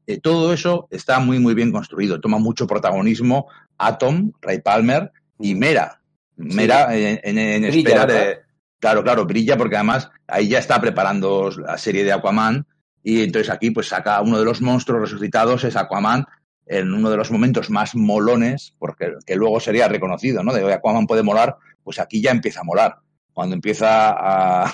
Eh, 0.07 0.21
todo 0.21 0.53
eso 0.53 0.87
está 0.91 1.19
muy, 1.19 1.39
muy 1.39 1.55
bien 1.55 1.73
construido. 1.73 2.21
Toma 2.21 2.39
mucho 2.39 2.67
protagonismo 2.67 3.49
Atom, 3.79 4.33
Ray 4.41 4.61
Palmer 4.61 5.13
y 5.39 5.55
Mera. 5.55 6.01
Mera 6.37 6.95
en, 6.97 7.65
espera 7.65 8.07
de... 8.07 8.39
Claro, 8.79 9.03
claro, 9.03 9.25
brilla 9.25 9.57
porque 9.57 9.77
además 9.77 10.11
ahí 10.27 10.49
ya 10.49 10.59
está 10.59 10.81
preparando 10.81 11.51
la 11.51 11.79
serie 11.79 12.05
de 12.05 12.13
Aquaman 12.13 12.67
y 13.03 13.23
entonces 13.23 13.51
aquí 13.51 13.71
pues 13.71 13.89
saca 13.89 14.21
uno 14.21 14.39
de 14.39 14.45
los 14.45 14.61
monstruos 14.61 15.01
resucitados, 15.01 15.65
es 15.65 15.77
Aquaman, 15.77 16.27
en 16.67 16.93
uno 16.93 17.11
de 17.11 17.17
los 17.17 17.31
momentos 17.31 17.71
más 17.71 17.95
molones, 17.95 18.75
porque 18.79 19.13
que 19.27 19.37
luego 19.37 19.61
sería 19.61 19.89
reconocido, 19.89 20.43
¿no? 20.43 20.53
De 20.53 20.73
Aquaman 20.73 21.07
puede 21.07 21.23
molar 21.23 21.57
pues 21.85 22.01
aquí 22.01 22.21
ya 22.21 22.31
empieza 22.31 22.61
a 22.61 22.65
molar. 22.65 22.97
Cuando 23.33 23.55
empieza 23.55 24.15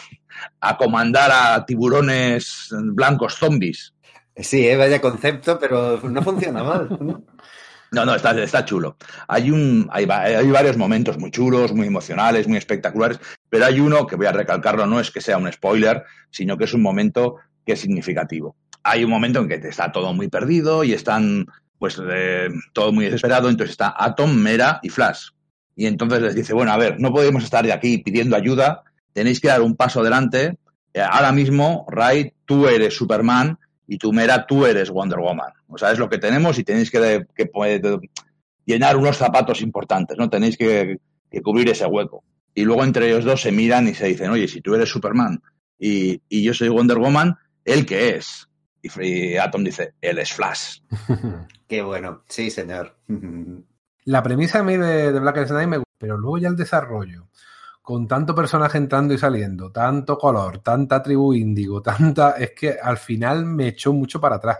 a, 0.60 0.76
comandar 0.78 1.30
a 1.32 1.66
tiburones 1.66 2.68
blancos 2.70 3.34
zombies. 3.34 3.94
Sí, 4.36 4.66
¿eh? 4.66 4.76
vaya 4.76 5.00
concepto, 5.00 5.58
pero 5.58 6.00
no 6.08 6.22
funciona 6.22 6.62
mal. 6.62 6.88
No, 7.92 8.04
no, 8.04 8.14
está, 8.14 8.30
está 8.40 8.64
chulo. 8.64 8.96
Hay, 9.26 9.50
un, 9.50 9.88
hay, 9.90 10.06
hay, 10.08 10.48
varios 10.50 10.76
momentos 10.76 11.18
muy 11.18 11.32
chulos, 11.32 11.72
muy 11.72 11.88
emocionales, 11.88 12.46
muy 12.46 12.56
espectaculares, 12.56 13.18
pero 13.48 13.66
hay 13.66 13.80
uno 13.80 14.06
que 14.06 14.14
voy 14.14 14.26
a 14.26 14.32
recalcarlo, 14.32 14.86
no 14.86 15.00
es 15.00 15.10
que 15.10 15.20
sea 15.20 15.38
un 15.38 15.50
spoiler, 15.52 16.04
sino 16.30 16.56
que 16.56 16.64
es 16.64 16.74
un 16.74 16.82
momento 16.82 17.36
que 17.66 17.72
es 17.72 17.80
significativo. 17.80 18.54
Hay 18.84 19.02
un 19.02 19.10
momento 19.10 19.40
en 19.40 19.48
que 19.48 19.54
está 19.56 19.90
todo 19.90 20.14
muy 20.14 20.28
perdido 20.28 20.84
y 20.84 20.92
están, 20.92 21.46
pues, 21.78 22.00
eh, 22.08 22.48
todo 22.72 22.92
muy 22.92 23.06
desesperado, 23.06 23.48
entonces 23.48 23.72
está 23.72 23.94
Atom, 23.98 24.36
Mera 24.36 24.78
y 24.82 24.88
Flash. 24.88 25.30
Y 25.80 25.86
entonces 25.86 26.20
les 26.20 26.34
dice, 26.34 26.52
bueno, 26.52 26.72
a 26.72 26.76
ver, 26.76 27.00
no 27.00 27.10
podemos 27.10 27.42
estar 27.42 27.64
de 27.64 27.72
aquí 27.72 27.96
pidiendo 27.96 28.36
ayuda, 28.36 28.82
tenéis 29.14 29.40
que 29.40 29.48
dar 29.48 29.62
un 29.62 29.76
paso 29.76 30.00
adelante. 30.00 30.58
Eh, 30.92 31.00
ahora 31.00 31.32
mismo, 31.32 31.86
Ray, 31.88 32.34
tú 32.44 32.68
eres 32.68 32.94
Superman 32.94 33.58
y 33.86 33.96
tú, 33.96 34.12
Mera, 34.12 34.44
tú 34.44 34.66
eres 34.66 34.90
Wonder 34.90 35.20
Woman. 35.20 35.50
O 35.68 35.78
sea, 35.78 35.90
es 35.90 35.98
lo 35.98 36.10
que 36.10 36.18
tenemos 36.18 36.58
y 36.58 36.64
tenéis 36.64 36.90
que, 36.90 37.24
llenar 38.66 38.98
unos 38.98 39.16
zapatos 39.16 39.62
importantes, 39.62 40.18
¿no? 40.18 40.28
Tenéis 40.28 40.58
que, 40.58 40.98
cubrir 41.42 41.70
ese 41.70 41.86
hueco. 41.86 42.24
Y 42.54 42.64
luego 42.64 42.84
entre 42.84 43.08
ellos 43.08 43.24
dos 43.24 43.40
se 43.40 43.50
miran 43.50 43.88
y 43.88 43.94
se 43.94 44.04
dicen, 44.04 44.28
oye, 44.28 44.48
si 44.48 44.60
tú 44.60 44.74
eres 44.74 44.90
Superman 44.90 45.40
y, 45.78 46.20
yo 46.28 46.52
soy 46.52 46.68
Wonder 46.68 46.98
Woman, 46.98 47.38
¿él 47.64 47.86
qué 47.86 48.16
es? 48.16 48.46
Y, 48.82 49.34
Atom 49.38 49.64
dice, 49.64 49.94
él 50.02 50.18
es 50.18 50.30
Flash. 50.30 50.80
Qué 51.66 51.80
bueno, 51.80 52.22
sí, 52.28 52.50
señor. 52.50 52.98
La 54.04 54.22
premisa 54.22 54.60
a 54.60 54.62
mí 54.62 54.76
de, 54.76 55.18
Black 55.18 55.47
Knight 55.47 55.68
me 55.68 55.76
gusta, 55.78 55.92
pero 55.99 56.16
luego 56.16 56.38
ya 56.38 56.49
el 56.49 56.56
desarrollo, 56.56 57.28
con 57.83 58.08
tanto 58.08 58.34
personaje 58.34 58.78
entrando 58.78 59.12
y 59.12 59.18
saliendo, 59.18 59.70
tanto 59.70 60.16
color, 60.16 60.58
tanta 60.58 61.02
tribu 61.02 61.34
índigo, 61.34 61.83
tanta. 61.83 62.33
Es 62.33 62.52
que 62.52 62.76
al 62.81 62.97
final 62.97 63.44
me 63.44 63.68
echó 63.68 63.92
mucho 63.92 64.20
para 64.20 64.36
atrás. 64.36 64.58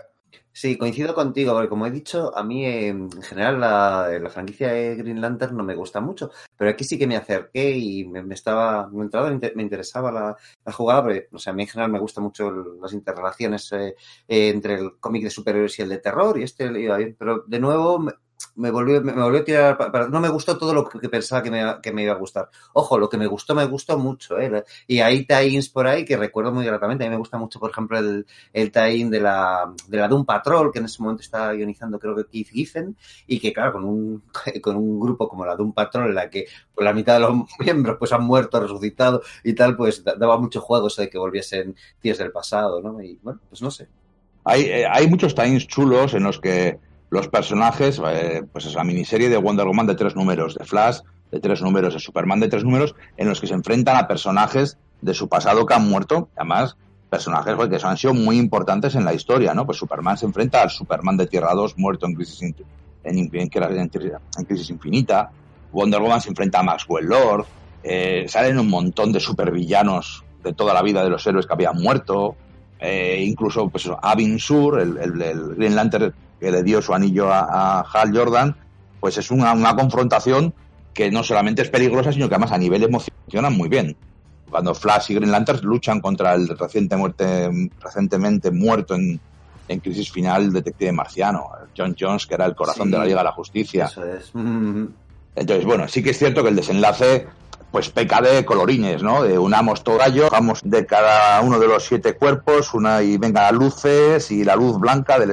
Sí, 0.53 0.77
coincido 0.77 1.15
contigo, 1.15 1.53
porque 1.53 1.69
como 1.69 1.85
he 1.87 1.91
dicho, 1.91 2.35
a 2.37 2.43
mí 2.43 2.65
en 2.65 3.09
general 3.21 3.61
la, 3.61 4.29
franquicia 4.29 4.67
de 4.73 4.95
Green 4.97 5.21
Lantern 5.21 5.55
no 5.55 5.63
me 5.63 5.75
gusta 5.75 6.01
mucho, 6.01 6.29
pero 6.57 6.71
aquí 6.71 6.83
sí 6.83 6.99
que 6.99 7.07
me 7.07 7.15
acerqué 7.15 7.71
y 7.71 8.05
me, 8.05 8.33
estaba, 8.33 8.89
me, 8.89 9.03
entraba, 9.03 9.31
me 9.31 9.63
interesaba 9.63 10.11
la, 10.11 10.73
jugada, 10.73 11.05
pero 11.05 11.25
o 11.31 11.39
sea, 11.39 11.53
a 11.53 11.55
mí 11.55 11.63
en 11.63 11.69
general 11.69 11.91
me 11.91 11.99
gustan 11.99 12.25
mucho 12.25 12.51
las 12.51 12.91
interrelaciones 12.91 13.71
eh, 13.71 13.95
entre 14.27 14.73
el 14.75 14.99
cómic 14.99 15.23
de 15.23 15.29
superhéroes 15.29 15.79
y 15.79 15.83
el 15.83 15.89
de 15.89 15.99
terror, 15.99 16.37
y 16.37 16.43
este 16.43 16.69
pero 17.17 17.45
de 17.47 17.59
nuevo 17.59 18.05
me 18.55 18.71
volvió, 18.71 19.01
me, 19.01 19.13
volvió 19.13 19.41
a 19.41 19.43
tirar 19.43 19.77
para, 19.77 20.07
no 20.07 20.19
me 20.19 20.29
gustó 20.29 20.57
todo 20.57 20.73
lo 20.73 20.87
que 20.87 21.09
pensaba 21.09 21.41
que 21.41 21.51
me, 21.51 21.63
que 21.81 21.91
me, 21.91 22.03
iba 22.03 22.13
a 22.13 22.17
gustar. 22.17 22.49
Ojo, 22.73 22.97
lo 22.97 23.09
que 23.09 23.17
me 23.17 23.27
gustó, 23.27 23.55
me 23.55 23.65
gustó 23.65 23.97
mucho, 23.97 24.39
¿eh? 24.39 24.63
Y 24.87 24.99
hay 24.99 25.25
tie-ins 25.25 25.69
por 25.69 25.87
ahí 25.87 26.05
que 26.05 26.17
recuerdo 26.17 26.51
muy 26.51 26.65
gratamente. 26.65 27.03
A 27.03 27.07
mí 27.07 27.11
me 27.11 27.17
gusta 27.17 27.37
mucho, 27.37 27.59
por 27.59 27.71
ejemplo, 27.71 27.97
el, 27.97 28.25
el 28.53 28.71
tie-in 28.71 29.09
de 29.09 29.19
la, 29.19 29.73
de 29.87 29.97
la 29.97 30.07
Doom 30.07 30.25
Patrol, 30.25 30.71
que 30.71 30.79
en 30.79 30.85
ese 30.85 31.01
momento 31.01 31.21
está 31.21 31.53
ionizando 31.53 31.99
creo 31.99 32.15
que 32.15 32.25
Keith 32.25 32.49
Giffen, 32.49 32.95
y 33.27 33.39
que 33.39 33.53
claro, 33.53 33.73
con 33.73 33.85
un, 33.85 34.23
con 34.61 34.75
un 34.75 34.99
grupo 34.99 35.27
como 35.27 35.45
la 35.45 35.55
Doom 35.55 35.73
Patrol, 35.73 36.09
en 36.09 36.15
la 36.15 36.29
que 36.29 36.45
pues, 36.73 36.85
la 36.85 36.93
mitad 36.93 37.15
de 37.15 37.19
los 37.21 37.33
miembros 37.59 37.97
pues 37.97 38.11
han 38.11 38.23
muerto, 38.23 38.59
resucitado 38.59 39.21
y 39.43 39.53
tal, 39.53 39.75
pues 39.75 40.03
daba 40.03 40.37
mucho 40.37 40.61
juego 40.61 40.87
eso 40.87 41.01
de 41.01 41.09
que 41.09 41.17
volviesen 41.17 41.75
tíos 41.99 42.17
del 42.17 42.31
pasado, 42.31 42.81
¿no? 42.81 43.01
Y 43.01 43.19
bueno, 43.21 43.39
pues 43.49 43.61
no 43.61 43.71
sé. 43.71 43.87
Hay, 44.43 44.63
eh, 44.63 44.87
hay 44.89 45.07
muchos 45.07 45.35
tie-ins 45.35 45.67
chulos 45.67 46.13
en 46.13 46.23
los 46.23 46.39
que 46.39 46.79
los 47.11 47.27
personajes, 47.27 48.01
eh, 48.07 48.41
pues 48.51 48.65
es 48.65 48.73
la 48.73 48.85
miniserie 48.85 49.29
de 49.29 49.37
Wonder 49.37 49.67
Woman 49.67 49.85
de 49.85 49.95
tres 49.95 50.15
números, 50.15 50.55
de 50.55 50.65
Flash 50.65 50.99
de 51.29 51.39
tres 51.39 51.61
números, 51.61 51.93
de 51.93 51.99
Superman 51.99 52.39
de 52.39 52.47
tres 52.47 52.63
números, 52.63 52.95
en 53.17 53.27
los 53.27 53.39
que 53.39 53.47
se 53.47 53.53
enfrentan 53.53 53.97
a 53.97 54.07
personajes 54.07 54.77
de 55.01 55.13
su 55.13 55.27
pasado 55.27 55.65
que 55.65 55.73
han 55.73 55.87
muerto, 55.87 56.29
además 56.35 56.77
personajes 57.09 57.55
pues, 57.55 57.69
que 57.69 57.85
han 57.85 57.97
sido 57.97 58.13
muy 58.13 58.37
importantes 58.37 58.95
en 58.95 59.03
la 59.03 59.13
historia, 59.13 59.53
¿no? 59.53 59.65
Pues 59.65 59.77
Superman 59.77 60.17
se 60.17 60.25
enfrenta 60.25 60.61
al 60.61 60.69
Superman 60.69 61.17
de 61.17 61.27
Tierra 61.27 61.53
2 61.53 61.77
muerto 61.77 62.05
en 62.05 62.15
Crisis, 62.15 62.41
en, 62.41 62.55
en, 63.03 64.45
crisis 64.45 64.69
Infinita, 64.69 65.29
Wonder 65.73 65.99
Woman 65.99 66.21
se 66.21 66.29
enfrenta 66.29 66.59
a 66.59 66.63
Maxwell 66.63 67.05
Lord, 67.07 67.45
eh, 67.83 68.25
salen 68.29 68.57
un 68.57 68.69
montón 68.69 69.11
de 69.11 69.19
supervillanos 69.19 70.23
de 70.41 70.53
toda 70.53 70.73
la 70.73 70.81
vida 70.81 71.03
de 71.03 71.09
los 71.09 71.27
héroes 71.27 71.45
que 71.45 71.53
habían 71.53 71.75
muerto, 71.75 72.37
eh, 72.79 73.21
incluso 73.25 73.67
pues 73.67 73.89
Abin 74.01 74.39
Sur, 74.39 74.79
el, 74.79 74.97
el, 74.97 75.21
el 75.21 75.55
Green 75.55 75.75
Lantern 75.75 76.13
que 76.41 76.51
le 76.51 76.63
dio 76.63 76.81
su 76.81 76.91
anillo 76.93 77.31
a, 77.31 77.81
Hal 77.81 78.17
Jordan, 78.17 78.57
pues 78.99 79.15
es 79.19 79.29
una, 79.29 79.75
confrontación 79.75 80.55
que 80.91 81.11
no 81.11 81.23
solamente 81.23 81.61
es 81.61 81.69
peligrosa, 81.69 82.11
sino 82.11 82.27
que 82.27 82.33
además 82.33 82.51
a 82.51 82.57
nivel 82.57 82.83
emocional 82.83 83.53
muy 83.53 83.69
bien. 83.69 83.95
Cuando 84.49 84.73
Flash 84.73 85.11
y 85.11 85.15
Green 85.15 85.31
Lantern 85.31 85.59
luchan 85.61 86.01
contra 86.01 86.33
el 86.33 86.49
reciente 86.57 86.97
muerte, 86.97 87.49
recientemente 87.79 88.49
muerto 88.51 88.95
en, 88.95 89.21
Crisis 89.81 90.11
Final 90.11 90.51
detective 90.51 90.91
marciano, 90.91 91.47
John 91.77 91.95
Jones, 91.97 92.27
que 92.27 92.33
era 92.33 92.45
el 92.45 92.55
corazón 92.55 92.91
de 92.91 92.97
la 92.97 93.05
Liga 93.05 93.19
de 93.19 93.23
la 93.23 93.31
Justicia. 93.31 93.85
Eso 93.85 94.03
es. 94.03 94.29
Entonces, 94.33 95.65
bueno, 95.65 95.87
sí 95.87 96.03
que 96.03 96.09
es 96.09 96.17
cierto 96.17 96.43
que 96.43 96.49
el 96.49 96.57
desenlace 96.57 97.25
pues 97.71 97.89
peca 97.89 98.19
de 98.19 98.43
colorines, 98.43 99.01
¿no? 99.01 99.23
De 99.23 99.37
unamos 99.37 99.81
todo 99.81 99.99
gallo, 99.99 100.27
vamos 100.29 100.59
de 100.65 100.85
cada 100.85 101.39
uno 101.39 101.57
de 101.57 101.67
los 101.67 101.85
siete 101.85 102.15
cuerpos, 102.15 102.73
una 102.73 103.01
y 103.01 103.17
venga 103.17 103.49
luces 103.53 104.29
y 104.29 104.43
la 104.43 104.57
luz 104.57 104.77
blanca 104.77 105.17
del 105.17 105.31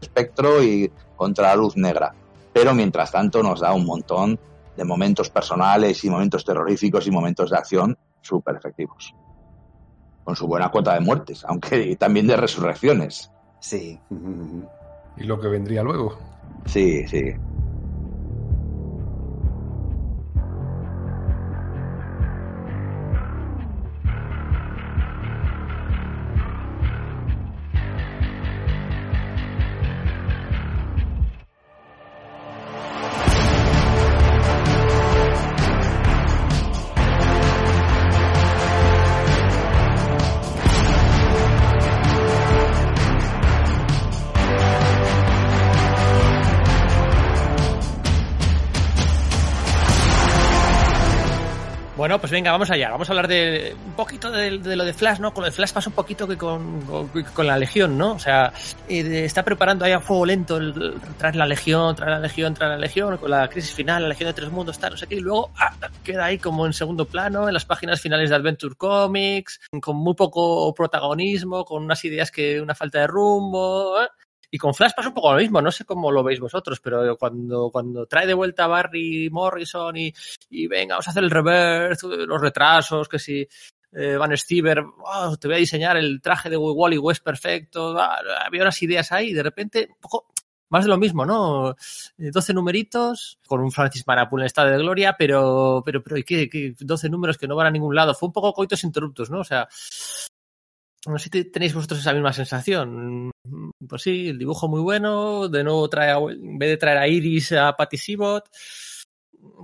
espectro 0.00 0.62
y 0.62 0.90
contra 1.16 1.48
la 1.48 1.56
luz 1.56 1.76
negra. 1.76 2.14
Pero 2.52 2.74
mientras 2.74 3.10
tanto 3.10 3.42
nos 3.42 3.60
da 3.60 3.72
un 3.72 3.84
montón 3.84 4.38
de 4.76 4.84
momentos 4.84 5.28
personales 5.30 6.04
y 6.04 6.10
momentos 6.10 6.44
terroríficos 6.44 7.06
y 7.06 7.10
momentos 7.10 7.50
de 7.50 7.56
acción 7.56 7.98
súper 8.20 8.56
efectivos. 8.56 9.14
Con 10.24 10.36
su 10.36 10.46
buena 10.46 10.70
cuota 10.70 10.94
de 10.94 11.00
muertes, 11.00 11.44
aunque 11.44 11.96
también 12.00 12.26
de 12.26 12.36
resurrecciones. 12.36 13.30
Sí. 13.60 14.00
¿Y 15.16 15.24
lo 15.24 15.40
que 15.40 15.48
vendría 15.48 15.82
luego? 15.82 16.16
Sí, 16.66 17.06
sí. 17.08 17.34
Pues 52.28 52.36
venga, 52.36 52.52
vamos 52.52 52.70
allá. 52.70 52.90
Vamos 52.90 53.08
a 53.08 53.12
hablar 53.12 53.26
de 53.26 53.74
un 53.86 53.94
poquito 53.94 54.30
de, 54.30 54.58
de 54.58 54.76
lo 54.76 54.84
de 54.84 54.92
Flash, 54.92 55.18
¿no? 55.18 55.32
Con 55.32 55.44
lo 55.44 55.46
de 55.46 55.56
Flash 55.56 55.72
pasa 55.72 55.88
un 55.88 55.96
poquito 55.96 56.28
que 56.28 56.36
con, 56.36 56.82
con, 56.82 57.08
con 57.08 57.46
la 57.46 57.56
Legión, 57.56 57.96
¿no? 57.96 58.12
O 58.12 58.18
sea, 58.18 58.52
eh, 58.86 59.24
está 59.24 59.42
preparando 59.42 59.86
ahí 59.86 59.92
a 59.92 60.00
fuego 60.00 60.26
lento 60.26 60.58
el, 60.58 61.00
tras 61.16 61.34
la 61.34 61.46
Legión, 61.46 61.96
tras 61.96 62.10
la 62.10 62.18
Legión, 62.18 62.52
tras 62.52 62.68
la 62.68 62.76
Legión, 62.76 63.16
con 63.16 63.30
la 63.30 63.48
crisis 63.48 63.72
final, 63.72 64.02
la 64.02 64.10
Legión 64.10 64.28
de 64.28 64.34
Tres 64.34 64.50
Mundos, 64.50 64.78
tal, 64.78 64.90
no 64.90 64.98
sé 64.98 65.06
qué, 65.06 65.14
y 65.14 65.20
luego 65.20 65.52
ah, 65.56 65.74
queda 66.04 66.26
ahí 66.26 66.36
como 66.36 66.66
en 66.66 66.74
segundo 66.74 67.06
plano, 67.06 67.48
en 67.48 67.54
las 67.54 67.64
páginas 67.64 67.98
finales 67.98 68.28
de 68.28 68.36
Adventure 68.36 68.74
Comics, 68.74 69.58
con 69.80 69.96
muy 69.96 70.12
poco 70.12 70.74
protagonismo, 70.74 71.64
con 71.64 71.82
unas 71.82 72.04
ideas 72.04 72.30
que 72.30 72.60
una 72.60 72.74
falta 72.74 73.00
de 73.00 73.06
rumbo, 73.06 74.02
¿eh? 74.02 74.08
Y 74.50 74.58
con 74.58 74.74
Flash 74.74 74.92
pasa 74.96 75.08
un 75.08 75.14
poco 75.14 75.32
lo 75.32 75.38
mismo, 75.38 75.60
no 75.60 75.70
sé 75.70 75.84
cómo 75.84 76.10
lo 76.10 76.22
veis 76.22 76.40
vosotros, 76.40 76.80
pero 76.80 77.16
cuando, 77.16 77.70
cuando 77.70 78.06
trae 78.06 78.26
de 78.26 78.34
vuelta 78.34 78.64
a 78.64 78.68
Barry 78.68 79.28
Morrison 79.30 79.96
y, 79.96 80.12
y 80.48 80.66
venga, 80.66 80.94
vamos 80.94 81.08
a 81.08 81.10
hacer 81.10 81.24
el 81.24 81.30
reverse, 81.30 82.06
los 82.06 82.40
retrasos, 82.40 83.08
que 83.08 83.18
si 83.18 83.46
eh, 83.92 84.16
Van 84.16 84.36
Stever, 84.36 84.84
oh, 85.04 85.36
te 85.36 85.48
voy 85.48 85.56
a 85.56 85.60
diseñar 85.60 85.96
el 85.96 86.20
traje 86.22 86.48
de 86.48 86.56
Wally 86.56 86.98
West 86.98 87.22
perfecto, 87.22 87.98
ah, 87.98 88.18
había 88.46 88.62
unas 88.62 88.82
ideas 88.82 89.12
ahí 89.12 89.28
y 89.30 89.34
de 89.34 89.42
repente 89.42 89.88
un 89.90 90.00
poco 90.00 90.26
más 90.70 90.84
de 90.84 90.90
lo 90.90 90.98
mismo, 90.98 91.24
¿no? 91.24 91.74
12 92.18 92.54
numeritos 92.54 93.38
con 93.46 93.60
un 93.60 93.72
Francis 93.72 94.06
Manapul 94.06 94.40
en 94.40 94.46
estado 94.46 94.70
de 94.70 94.78
gloria, 94.78 95.16
pero, 95.18 95.82
pero, 95.84 96.02
pero, 96.02 96.18
¿y 96.18 96.24
qué, 96.24 96.48
qué? 96.48 96.74
12 96.78 97.08
números 97.08 97.38
que 97.38 97.48
no 97.48 97.56
van 97.56 97.68
a 97.68 97.70
ningún 97.70 97.94
lado. 97.94 98.14
Fue 98.14 98.26
un 98.26 98.32
poco 98.32 98.52
coitos 98.52 98.84
interruptos, 98.84 99.30
¿no? 99.30 99.40
O 99.40 99.44
sea, 99.44 99.66
no 101.06 101.18
sé 101.18 101.30
si 101.32 101.44
tenéis 101.44 101.74
vosotros 101.74 102.00
esa 102.00 102.12
misma 102.12 102.32
sensación. 102.32 103.30
Pues 103.88 104.02
sí, 104.02 104.28
el 104.28 104.38
dibujo 104.38 104.68
muy 104.68 104.80
bueno. 104.80 105.48
De 105.48 105.62
nuevo 105.62 105.88
trae, 105.88 106.10
a, 106.10 106.18
en 106.18 106.58
vez 106.58 106.70
de 106.70 106.76
traer 106.76 106.98
a 106.98 107.08
Iris 107.08 107.52
a 107.52 107.76
Patty 107.76 107.96
Sibot, 107.96 108.48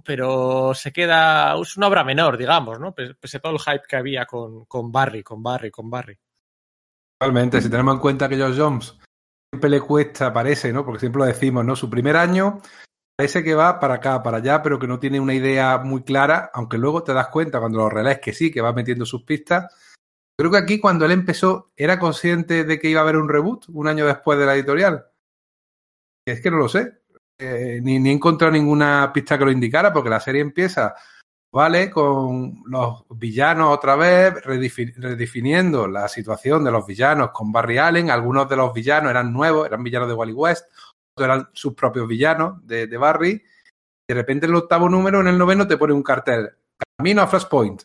pero 0.04 0.72
se 0.74 0.92
queda, 0.92 1.54
es 1.60 1.76
una 1.76 1.88
obra 1.88 2.04
menor, 2.04 2.38
digamos, 2.38 2.78
¿no? 2.78 2.94
Pese 2.94 3.38
a 3.38 3.40
todo 3.40 3.52
el 3.52 3.58
hype 3.58 3.84
que 3.88 3.96
había 3.96 4.26
con, 4.26 4.64
con 4.66 4.92
Barry, 4.92 5.22
con 5.22 5.42
Barry, 5.42 5.70
con 5.70 5.90
Barry. 5.90 6.18
Totalmente, 7.18 7.60
si 7.60 7.70
tenemos 7.70 7.94
en 7.94 8.00
cuenta 8.00 8.28
que 8.28 8.38
Josh 8.38 8.58
Jones 8.58 8.98
siempre 9.52 9.70
le 9.70 9.80
cuesta, 9.80 10.32
parece, 10.32 10.72
¿no? 10.72 10.84
Porque 10.84 11.00
siempre 11.00 11.20
lo 11.20 11.26
decimos, 11.26 11.64
¿no? 11.64 11.74
Su 11.74 11.90
primer 11.90 12.16
año 12.16 12.60
parece 13.16 13.44
que 13.44 13.54
va 13.54 13.78
para 13.78 13.94
acá, 13.94 14.22
para 14.22 14.38
allá, 14.38 14.62
pero 14.62 14.78
que 14.78 14.88
no 14.88 14.98
tiene 14.98 15.20
una 15.20 15.34
idea 15.34 15.78
muy 15.78 16.02
clara, 16.02 16.50
aunque 16.52 16.78
luego 16.78 17.02
te 17.02 17.14
das 17.14 17.28
cuenta 17.28 17.60
cuando 17.60 17.78
lo 17.78 17.88
relees 17.88 18.20
que 18.20 18.32
sí, 18.32 18.50
que 18.50 18.60
va 18.60 18.72
metiendo 18.72 19.06
sus 19.06 19.22
pistas 19.22 19.72
Creo 20.36 20.50
que 20.50 20.58
aquí 20.58 20.80
cuando 20.80 21.04
él 21.04 21.12
empezó 21.12 21.70
era 21.76 21.98
consciente 21.98 22.64
de 22.64 22.78
que 22.78 22.90
iba 22.90 23.00
a 23.00 23.04
haber 23.04 23.16
un 23.16 23.28
reboot 23.28 23.66
un 23.68 23.86
año 23.86 24.06
después 24.06 24.38
de 24.38 24.46
la 24.46 24.54
editorial. 24.54 25.06
Es 26.26 26.40
que 26.40 26.50
no 26.50 26.56
lo 26.56 26.68
sé. 26.68 27.02
Eh, 27.38 27.80
ni, 27.82 27.98
ni, 28.00 28.10
he 28.10 28.12
encontrado 28.12 28.52
ninguna 28.52 29.12
pista 29.12 29.38
que 29.38 29.44
lo 29.44 29.50
indicara 29.50 29.92
porque 29.92 30.10
la 30.10 30.20
serie 30.20 30.40
empieza, 30.40 30.94
¿vale? 31.52 31.90
Con 31.90 32.62
los 32.66 33.04
villanos 33.10 33.76
otra 33.76 33.96
vez, 33.96 34.34
redefiniendo 34.44 35.86
la 35.86 36.08
situación 36.08 36.64
de 36.64 36.70
los 36.70 36.86
villanos 36.86 37.30
con 37.30 37.52
Barry 37.52 37.78
Allen. 37.78 38.10
Algunos 38.10 38.48
de 38.48 38.56
los 38.56 38.72
villanos 38.72 39.10
eran 39.10 39.32
nuevos, 39.32 39.66
eran 39.66 39.84
villanos 39.84 40.08
de 40.08 40.14
Wally 40.14 40.32
West, 40.32 40.66
otros 41.16 41.26
eran 41.26 41.48
sus 41.52 41.74
propios 41.74 42.08
villanos 42.08 42.66
de, 42.66 42.86
de 42.88 42.96
Barry. 42.96 43.42
De 44.08 44.14
repente 44.14 44.46
en 44.46 44.52
el 44.52 44.58
octavo 44.58 44.88
número, 44.88 45.20
en 45.20 45.28
el 45.28 45.38
noveno, 45.38 45.66
te 45.66 45.76
pone 45.76 45.92
un 45.92 46.02
cartel. 46.02 46.50
Camino 46.98 47.22
a 47.22 47.26
Flashpoint 47.26 47.82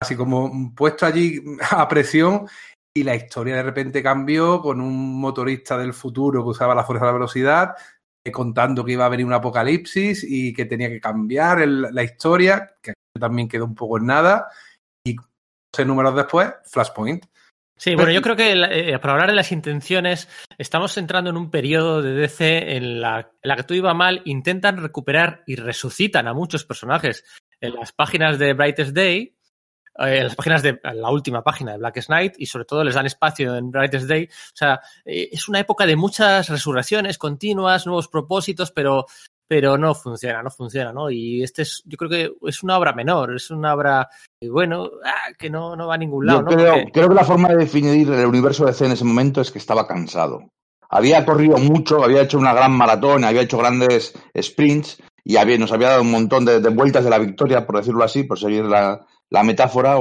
así 0.00 0.16
como 0.16 0.74
puesto 0.74 1.06
allí 1.06 1.40
a 1.70 1.88
presión 1.88 2.46
y 2.96 3.02
la 3.02 3.16
historia 3.16 3.56
de 3.56 3.62
repente 3.62 4.02
cambió 4.02 4.60
con 4.60 4.80
un 4.80 5.20
motorista 5.20 5.76
del 5.76 5.92
futuro 5.92 6.42
que 6.42 6.50
usaba 6.50 6.74
la 6.74 6.84
fuerza 6.84 7.06
de 7.06 7.10
la 7.10 7.18
velocidad 7.18 7.74
eh, 8.26 8.32
contando 8.32 8.84
que 8.84 8.92
iba 8.92 9.04
a 9.04 9.10
venir 9.10 9.26
un 9.26 9.34
apocalipsis 9.34 10.24
y 10.26 10.54
que 10.54 10.64
tenía 10.64 10.88
que 10.88 11.00
cambiar 11.00 11.60
el, 11.60 11.82
la 11.82 12.02
historia, 12.02 12.74
que 12.80 12.94
también 13.18 13.48
quedó 13.48 13.66
un 13.66 13.74
poco 13.74 13.98
en 13.98 14.06
nada, 14.06 14.48
y 15.06 15.14
12 15.14 15.84
números 15.86 16.16
después, 16.16 16.50
Flashpoint. 16.64 17.26
Sí, 17.76 17.94
bueno, 17.96 18.12
yo 18.12 18.22
creo 18.22 18.36
que 18.36 18.52
eh, 18.52 18.98
para 18.98 19.14
hablar 19.14 19.28
de 19.28 19.36
las 19.36 19.52
intenciones, 19.52 20.28
estamos 20.56 20.96
entrando 20.96 21.28
en 21.28 21.36
un 21.36 21.50
periodo 21.50 22.00
de 22.00 22.14
DC 22.14 22.76
en 22.76 23.00
la, 23.00 23.18
en 23.18 23.48
la 23.48 23.56
que 23.56 23.64
todo 23.64 23.76
iba 23.76 23.92
mal, 23.92 24.22
intentan 24.24 24.80
recuperar 24.80 25.42
y 25.46 25.56
resucitan 25.56 26.26
a 26.26 26.32
muchos 26.32 26.64
personajes. 26.64 27.24
En 27.60 27.74
las 27.74 27.92
páginas 27.92 28.38
de 28.38 28.54
Brightest 28.54 28.92
Day, 28.92 29.36
eh, 29.98 30.18
en 30.18 30.24
las 30.24 30.36
páginas 30.36 30.62
de 30.62 30.80
la 30.82 31.10
última 31.10 31.42
página 31.42 31.72
de 31.72 31.78
Blackest 31.78 32.10
Night 32.10 32.34
y 32.38 32.46
sobre 32.46 32.64
todo 32.64 32.84
les 32.84 32.94
dan 32.94 33.06
espacio 33.06 33.56
en 33.56 33.70
Brightest 33.70 34.06
Day. 34.06 34.24
O 34.24 34.56
sea, 34.56 34.80
eh, 35.04 35.28
es 35.32 35.48
una 35.48 35.60
época 35.60 35.86
de 35.86 35.96
muchas 35.96 36.48
resurrecciones 36.48 37.18
continuas, 37.18 37.86
nuevos 37.86 38.08
propósitos, 38.08 38.70
pero 38.72 39.06
pero 39.46 39.76
no 39.76 39.94
funciona, 39.94 40.42
no 40.42 40.50
funciona, 40.50 40.92
¿no? 40.92 41.10
Y 41.10 41.42
este 41.42 41.62
es, 41.62 41.82
yo 41.84 41.96
creo 41.98 42.10
que 42.10 42.48
es 42.48 42.62
una 42.62 42.78
obra 42.78 42.92
menor, 42.94 43.34
es 43.36 43.50
una 43.50 43.74
obra, 43.74 44.08
eh, 44.40 44.48
bueno, 44.48 44.90
ah, 45.04 45.32
que 45.38 45.50
no, 45.50 45.76
no 45.76 45.86
va 45.86 45.94
a 45.94 45.98
ningún 45.98 46.26
lado, 46.26 46.40
yo 46.40 46.44
¿no? 46.44 46.50
Creo, 46.50 46.72
Porque... 46.72 46.92
creo 46.92 47.08
que 47.10 47.14
la 47.14 47.24
forma 47.24 47.48
de 47.50 47.56
definir 47.56 48.10
el 48.10 48.26
universo 48.26 48.64
de 48.64 48.72
C 48.72 48.86
en 48.86 48.92
ese 48.92 49.04
momento 49.04 49.40
es 49.40 49.50
que 49.50 49.58
estaba 49.58 49.86
cansado. 49.86 50.48
Había 50.88 51.24
corrido 51.24 51.58
mucho, 51.58 52.02
había 52.02 52.22
hecho 52.22 52.38
una 52.38 52.54
gran 52.54 52.72
maratón, 52.72 53.24
había 53.24 53.42
hecho 53.42 53.58
grandes 53.58 54.14
sprints 54.40 55.02
y 55.22 55.36
había, 55.36 55.58
nos 55.58 55.72
había 55.72 55.90
dado 55.90 56.02
un 56.02 56.10
montón 56.10 56.44
de, 56.44 56.60
de 56.60 56.68
vueltas 56.70 57.04
de 57.04 57.10
la 57.10 57.18
victoria, 57.18 57.66
por 57.66 57.76
decirlo 57.76 58.04
así, 58.04 58.24
por 58.24 58.38
seguir 58.38 58.64
la, 58.64 59.06
la 59.30 59.42
metáfora, 59.42 59.96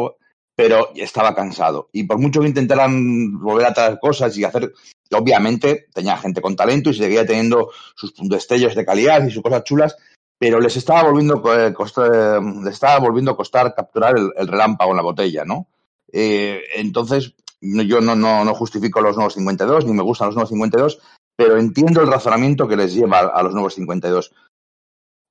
pero 0.56 0.89
estaba 0.95 1.33
cansado. 1.35 1.89
Y 1.91 2.03
por 2.03 2.19
mucho 2.19 2.41
que 2.41 2.47
intentaran 2.47 3.39
volver 3.39 3.67
a 3.67 3.73
traer 3.73 3.99
cosas 3.99 4.38
y 4.38 4.43
hacer, 4.43 4.72
obviamente 5.11 5.88
tenía 5.93 6.17
gente 6.17 6.41
con 6.41 6.56
talento 6.56 6.89
y 6.89 6.93
seguía 6.93 7.25
teniendo 7.25 7.72
sus 7.95 8.13
destellos 8.29 8.75
de 8.75 8.85
calidad 8.85 9.25
y 9.25 9.31
sus 9.31 9.43
cosas 9.43 9.63
chulas, 9.63 9.97
pero 10.38 10.59
les 10.59 10.75
estaba 10.75 11.03
volviendo, 11.03 11.41
costar, 11.73 12.43
les 12.43 12.73
estaba 12.73 12.99
volviendo 12.99 13.31
a 13.31 13.38
costar 13.38 13.73
capturar 13.73 14.17
el, 14.17 14.31
el 14.35 14.47
relámpago 14.47 14.91
en 14.91 14.97
la 14.97 15.03
botella, 15.03 15.45
¿no? 15.45 15.67
Eh, 16.11 16.61
entonces, 16.75 17.33
yo 17.59 18.01
no, 18.01 18.15
no, 18.15 18.45
no 18.45 18.53
justifico 18.53 19.01
los 19.01 19.15
nuevos 19.15 19.33
52, 19.33 19.85
ni 19.85 19.93
me 19.93 20.03
gustan 20.03 20.27
los 20.27 20.35
nuevos 20.35 20.49
52, 20.49 20.99
pero 21.35 21.57
entiendo 21.57 22.01
el 22.01 22.07
razonamiento 22.07 22.67
que 22.67 22.75
les 22.75 22.93
lleva 22.93 23.19
a 23.19 23.41
los 23.41 23.53
nuevos 23.53 23.73
52. 23.75 24.33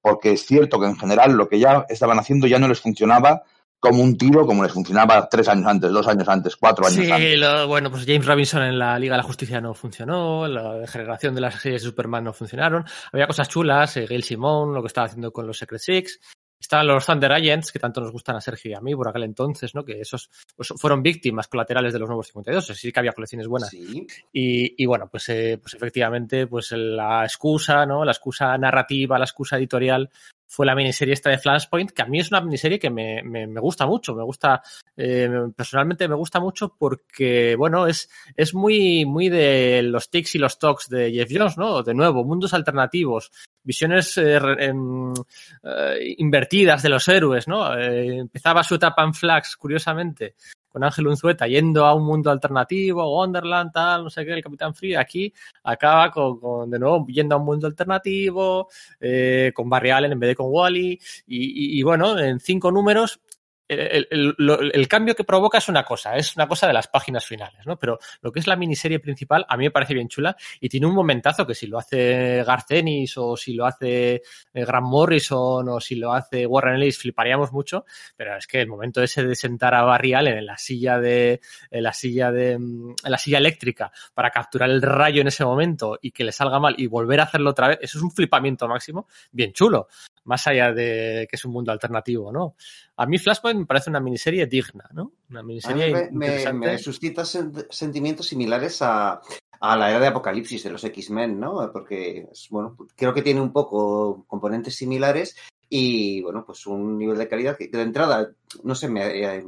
Porque 0.00 0.32
es 0.32 0.44
cierto 0.44 0.80
que 0.80 0.86
en 0.86 0.98
general 0.98 1.32
lo 1.32 1.48
que 1.48 1.60
ya 1.60 1.86
estaban 1.88 2.18
haciendo 2.18 2.48
ya 2.48 2.58
no 2.58 2.66
les 2.66 2.80
funcionaba 2.80 3.44
como 3.82 4.00
un 4.00 4.16
tiro, 4.16 4.46
como 4.46 4.62
les 4.62 4.70
funcionaba 4.70 5.28
tres 5.28 5.48
años 5.48 5.66
antes, 5.66 5.90
dos 5.90 6.06
años 6.06 6.28
antes, 6.28 6.54
cuatro 6.54 6.86
años 6.86 7.04
sí, 7.04 7.10
antes. 7.10 7.36
Lo, 7.36 7.66
bueno, 7.66 7.90
pues 7.90 8.06
James 8.06 8.24
Robinson 8.24 8.62
en 8.62 8.78
la 8.78 8.96
Liga 8.96 9.14
de 9.14 9.16
la 9.16 9.24
Justicia 9.24 9.60
no 9.60 9.74
funcionó, 9.74 10.46
la 10.46 10.74
degeneración 10.74 11.34
de 11.34 11.40
las 11.40 11.60
series 11.60 11.82
de 11.82 11.88
Superman 11.88 12.22
no 12.22 12.32
funcionaron. 12.32 12.84
Había 13.12 13.26
cosas 13.26 13.48
chulas, 13.48 13.96
eh, 13.96 14.06
Gail 14.06 14.22
Simón, 14.22 14.72
lo 14.72 14.82
que 14.82 14.86
estaba 14.86 15.08
haciendo 15.08 15.32
con 15.32 15.48
los 15.48 15.58
Secret 15.58 15.80
Six. 15.80 16.20
Estaban 16.60 16.86
los 16.86 17.04
Thunder 17.04 17.32
Agents, 17.32 17.72
que 17.72 17.80
tanto 17.80 18.00
nos 18.00 18.12
gustan 18.12 18.36
a 18.36 18.40
Sergio 18.40 18.70
y 18.70 18.74
a 18.74 18.80
mí 18.80 18.94
por 18.94 19.08
aquel 19.08 19.24
entonces, 19.24 19.74
¿no? 19.74 19.84
Que 19.84 20.00
esos 20.00 20.30
pues, 20.54 20.72
fueron 20.76 21.02
víctimas 21.02 21.48
colaterales 21.48 21.92
de 21.92 21.98
los 21.98 22.08
nuevos 22.08 22.28
52. 22.28 22.70
Así 22.70 22.80
sí 22.82 22.92
que 22.92 23.00
había 23.00 23.10
colecciones 23.10 23.48
buenas. 23.48 23.70
Sí. 23.70 24.06
Y, 24.32 24.80
y, 24.80 24.86
bueno, 24.86 25.08
pues, 25.10 25.28
eh, 25.30 25.58
pues 25.60 25.74
efectivamente, 25.74 26.46
pues 26.46 26.70
la 26.70 27.24
excusa, 27.24 27.84
¿no? 27.84 28.04
La 28.04 28.12
excusa 28.12 28.56
narrativa, 28.56 29.18
la 29.18 29.24
excusa 29.24 29.56
editorial 29.56 30.08
fue 30.52 30.66
la 30.66 30.74
miniserie 30.74 31.14
esta 31.14 31.30
de 31.30 31.38
Flashpoint, 31.38 31.92
que 31.92 32.02
a 32.02 32.04
mí 32.04 32.20
es 32.20 32.30
una 32.30 32.42
miniserie 32.42 32.78
que 32.78 32.90
me, 32.90 33.22
me, 33.22 33.46
me 33.46 33.58
gusta 33.58 33.86
mucho, 33.86 34.14
me 34.14 34.22
gusta, 34.22 34.60
eh, 34.94 35.30
personalmente 35.56 36.06
me 36.06 36.14
gusta 36.14 36.40
mucho 36.40 36.76
porque, 36.78 37.56
bueno, 37.56 37.86
es, 37.86 38.10
es 38.36 38.52
muy, 38.52 39.06
muy 39.06 39.30
de 39.30 39.80
los 39.82 40.10
tics 40.10 40.34
y 40.34 40.38
los 40.38 40.58
talks 40.58 40.90
de 40.90 41.10
Jeff 41.10 41.30
Jones, 41.32 41.56
¿no? 41.56 41.82
De 41.82 41.94
nuevo, 41.94 42.22
mundos 42.22 42.52
alternativos, 42.52 43.32
visiones 43.62 44.18
eh, 44.18 44.38
eh, 44.58 46.14
invertidas 46.18 46.82
de 46.82 46.88
los 46.90 47.08
héroes, 47.08 47.48
¿no? 47.48 47.74
Eh, 47.74 48.18
empezaba 48.18 48.62
su 48.62 48.74
etapa 48.74 49.04
en 49.04 49.14
Flax, 49.14 49.56
curiosamente, 49.56 50.34
con 50.72 50.82
Ángel 50.82 51.06
Unzueta 51.06 51.46
yendo 51.46 51.84
a 51.84 51.94
un 51.94 52.04
mundo 52.04 52.30
alternativo, 52.30 53.08
Wonderland, 53.16 53.72
tal, 53.72 54.04
no 54.04 54.10
sé 54.10 54.24
qué, 54.24 54.32
el 54.32 54.42
Capitán 54.42 54.74
Frío, 54.74 54.98
aquí 54.98 55.32
acaba 55.62 56.10
con, 56.10 56.40
con, 56.40 56.70
de 56.70 56.78
nuevo 56.78 57.06
yendo 57.06 57.34
a 57.34 57.38
un 57.38 57.44
mundo 57.44 57.66
alternativo, 57.66 58.68
eh, 59.00 59.52
con 59.54 59.68
Barry 59.68 59.90
Allen 59.90 60.12
en 60.12 60.20
vez 60.20 60.28
de 60.30 60.36
con 60.36 60.46
Wally, 60.48 60.98
y, 61.26 61.76
y, 61.76 61.78
y, 61.78 61.82
bueno, 61.82 62.18
en 62.18 62.40
cinco 62.40 62.70
números 62.72 63.20
el, 63.72 64.08
el- 64.10 64.70
el 64.74 64.88
cambio 64.88 65.14
que 65.14 65.24
provoca 65.24 65.58
es 65.58 65.68
una 65.68 65.84
cosa, 65.84 66.16
es 66.16 66.34
una 66.36 66.46
cosa 66.46 66.66
de 66.66 66.72
las 66.72 66.88
páginas 66.88 67.24
finales, 67.24 67.66
¿no? 67.66 67.78
Pero 67.78 67.98
lo 68.20 68.32
que 68.32 68.40
es 68.40 68.46
la 68.46 68.56
miniserie 68.56 68.98
principal 69.00 69.44
a 69.48 69.56
mí 69.56 69.64
me 69.64 69.70
parece 69.70 69.94
bien 69.94 70.08
chula 70.08 70.36
y 70.60 70.68
tiene 70.68 70.86
un 70.86 70.94
momentazo 70.94 71.46
que 71.46 71.54
si 71.54 71.66
lo 71.66 71.78
hace 71.78 72.42
Garth 72.44 72.70
Ennis 72.72 73.16
o 73.18 73.36
si 73.36 73.54
lo 73.54 73.66
hace 73.66 74.14
eh, 74.54 74.64
Grant 74.64 74.86
Morrison 74.86 75.68
o 75.68 75.80
si 75.80 75.96
lo 75.96 76.12
hace 76.12 76.46
Warren 76.46 76.76
Ellis 76.76 76.98
fliparíamos 76.98 77.52
mucho, 77.52 77.84
pero 78.16 78.36
es 78.36 78.46
que 78.46 78.60
el 78.60 78.68
momento 78.68 79.02
ese 79.02 79.24
de 79.24 79.34
sentar 79.34 79.74
a 79.74 79.82
Barry 79.82 80.14
Allen 80.14 80.38
en 80.38 80.46
la 80.46 80.58
silla 80.58 80.98
de 80.98 81.40
en 81.70 81.82
la 81.82 81.92
silla 81.92 82.30
de 82.32 82.58
mm, 82.58 82.94
en 83.04 83.10
la 83.10 83.18
silla 83.18 83.38
eléctrica 83.38 83.92
para 84.14 84.30
capturar 84.30 84.70
el 84.70 84.82
rayo 84.82 85.20
en 85.20 85.28
ese 85.28 85.44
momento 85.44 85.98
y 86.00 86.10
que 86.12 86.24
le 86.24 86.32
salga 86.32 86.58
mal 86.58 86.74
y 86.78 86.86
volver 86.86 87.20
a 87.20 87.24
hacerlo 87.24 87.50
otra 87.50 87.68
vez, 87.68 87.78
eso 87.82 87.98
es 87.98 88.04
un 88.04 88.10
flipamiento 88.10 88.66
máximo, 88.68 89.06
bien 89.30 89.52
chulo, 89.52 89.88
más 90.24 90.46
allá 90.46 90.72
de 90.72 91.26
que 91.28 91.36
es 91.36 91.44
un 91.44 91.52
mundo 91.52 91.72
alternativo, 91.72 92.32
¿no? 92.32 92.54
A 92.96 93.06
mí 93.06 93.18
Flashpoint 93.18 93.58
me 93.60 93.66
parece 93.66 93.90
una 93.90 94.00
miniserie 94.00 94.46
digna, 94.46 94.88
¿no? 94.92 95.12
Una 95.30 95.40
A 95.40 95.44
miniserie 95.44 95.86
mí 95.86 95.92
me, 95.92 96.00
me- 96.10 96.26
interesante. 96.26 96.70
me 96.70 96.78
suscita 96.78 97.22
sen- 97.22 97.66
sentimientos 97.70 98.26
similares 98.26 98.82
a, 98.82 99.20
a 99.60 99.76
la 99.76 99.90
era 99.90 99.98
de 100.00 100.06
Apocalipsis 100.08 100.62
de 100.64 100.70
los 100.70 100.84
X-Men, 100.84 101.38
¿no? 101.40 101.70
Porque, 101.72 102.28
bueno, 102.50 102.76
creo 102.96 103.14
que 103.14 103.22
tiene 103.22 103.40
un 103.40 103.52
poco 103.52 104.24
componentes 104.26 104.76
similares 104.76 105.36
y, 105.68 106.20
bueno, 106.22 106.44
pues 106.44 106.66
un 106.66 106.98
nivel 106.98 107.16
de 107.16 107.28
calidad 107.28 107.56
que 107.56 107.68
de 107.68 107.82
entrada, 107.82 108.30
no 108.62 108.74
sé, 108.74 108.88
me, 108.88 109.06
eh, 109.38 109.46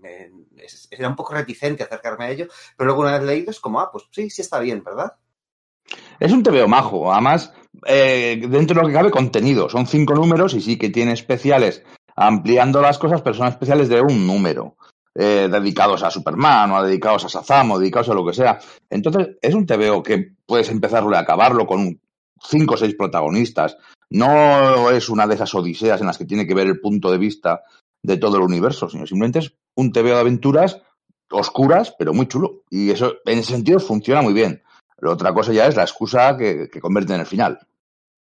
me- 0.00 0.30
era 0.90 1.08
un 1.08 1.16
poco 1.16 1.34
reticente 1.34 1.82
acercarme 1.82 2.24
a 2.24 2.30
ello, 2.30 2.48
pero 2.76 2.86
luego 2.88 3.02
una 3.02 3.12
vez 3.18 3.22
leído 3.26 3.50
es 3.50 3.60
como, 3.60 3.80
ah, 3.80 3.90
pues 3.92 4.04
sí, 4.10 4.30
sí 4.30 4.42
está 4.42 4.58
bien, 4.60 4.82
¿verdad? 4.82 5.14
Es 6.20 6.32
un 6.32 6.42
TVO 6.42 6.68
majo, 6.68 7.12
además, 7.12 7.52
eh, 7.86 8.40
dentro 8.48 8.76
de 8.76 8.82
lo 8.82 8.88
que 8.88 8.94
cabe, 8.94 9.10
contenido. 9.10 9.68
Son 9.68 9.86
cinco 9.86 10.14
números 10.14 10.54
y 10.54 10.60
sí 10.60 10.76
que 10.78 10.90
tiene 10.90 11.12
especiales 11.12 11.82
ampliando 12.16 12.80
las 12.80 12.98
cosas, 12.98 13.22
pero 13.22 13.34
son 13.34 13.48
especiales 13.48 13.88
de 13.88 14.00
un 14.00 14.26
número. 14.26 14.76
eh, 15.16 15.48
dedicados 15.48 16.02
a 16.02 16.10
Superman, 16.10 16.72
o 16.72 16.82
dedicados 16.82 17.24
a 17.24 17.28
Shazam, 17.28 17.70
o 17.70 17.78
dedicados 17.78 18.08
a 18.08 18.14
lo 18.14 18.26
que 18.26 18.32
sea. 18.32 18.58
Entonces, 18.90 19.36
es 19.40 19.54
un 19.54 19.64
TVO 19.64 20.02
que 20.02 20.32
puedes 20.44 20.68
empezarlo 20.70 21.12
y 21.12 21.14
acabarlo 21.14 21.66
con 21.66 22.00
cinco 22.42 22.74
o 22.74 22.76
seis 22.76 22.96
protagonistas. 22.96 23.76
No 24.10 24.90
es 24.90 25.08
una 25.08 25.28
de 25.28 25.36
esas 25.36 25.54
odiseas 25.54 26.00
en 26.00 26.08
las 26.08 26.18
que 26.18 26.24
tiene 26.24 26.46
que 26.48 26.54
ver 26.54 26.66
el 26.66 26.80
punto 26.80 27.12
de 27.12 27.18
vista 27.18 27.62
de 28.02 28.16
todo 28.16 28.38
el 28.38 28.42
universo, 28.42 28.88
sino 28.88 29.06
simplemente 29.06 29.38
es 29.38 29.54
un 29.76 29.92
TVO 29.92 30.14
de 30.14 30.20
aventuras 30.20 30.82
oscuras, 31.30 31.94
pero 31.96 32.12
muy 32.12 32.26
chulo. 32.26 32.62
Y 32.68 32.90
eso, 32.90 33.14
en 33.24 33.38
ese 33.38 33.52
sentido, 33.52 33.78
funciona 33.78 34.20
muy 34.20 34.32
bien. 34.34 34.62
Pero 34.96 35.12
otra 35.12 35.32
cosa 35.34 35.52
ya 35.52 35.66
es 35.66 35.76
la 35.76 35.82
excusa 35.82 36.36
que, 36.36 36.68
que 36.70 36.80
convierte 36.80 37.14
en 37.14 37.20
el 37.20 37.26
final. 37.26 37.58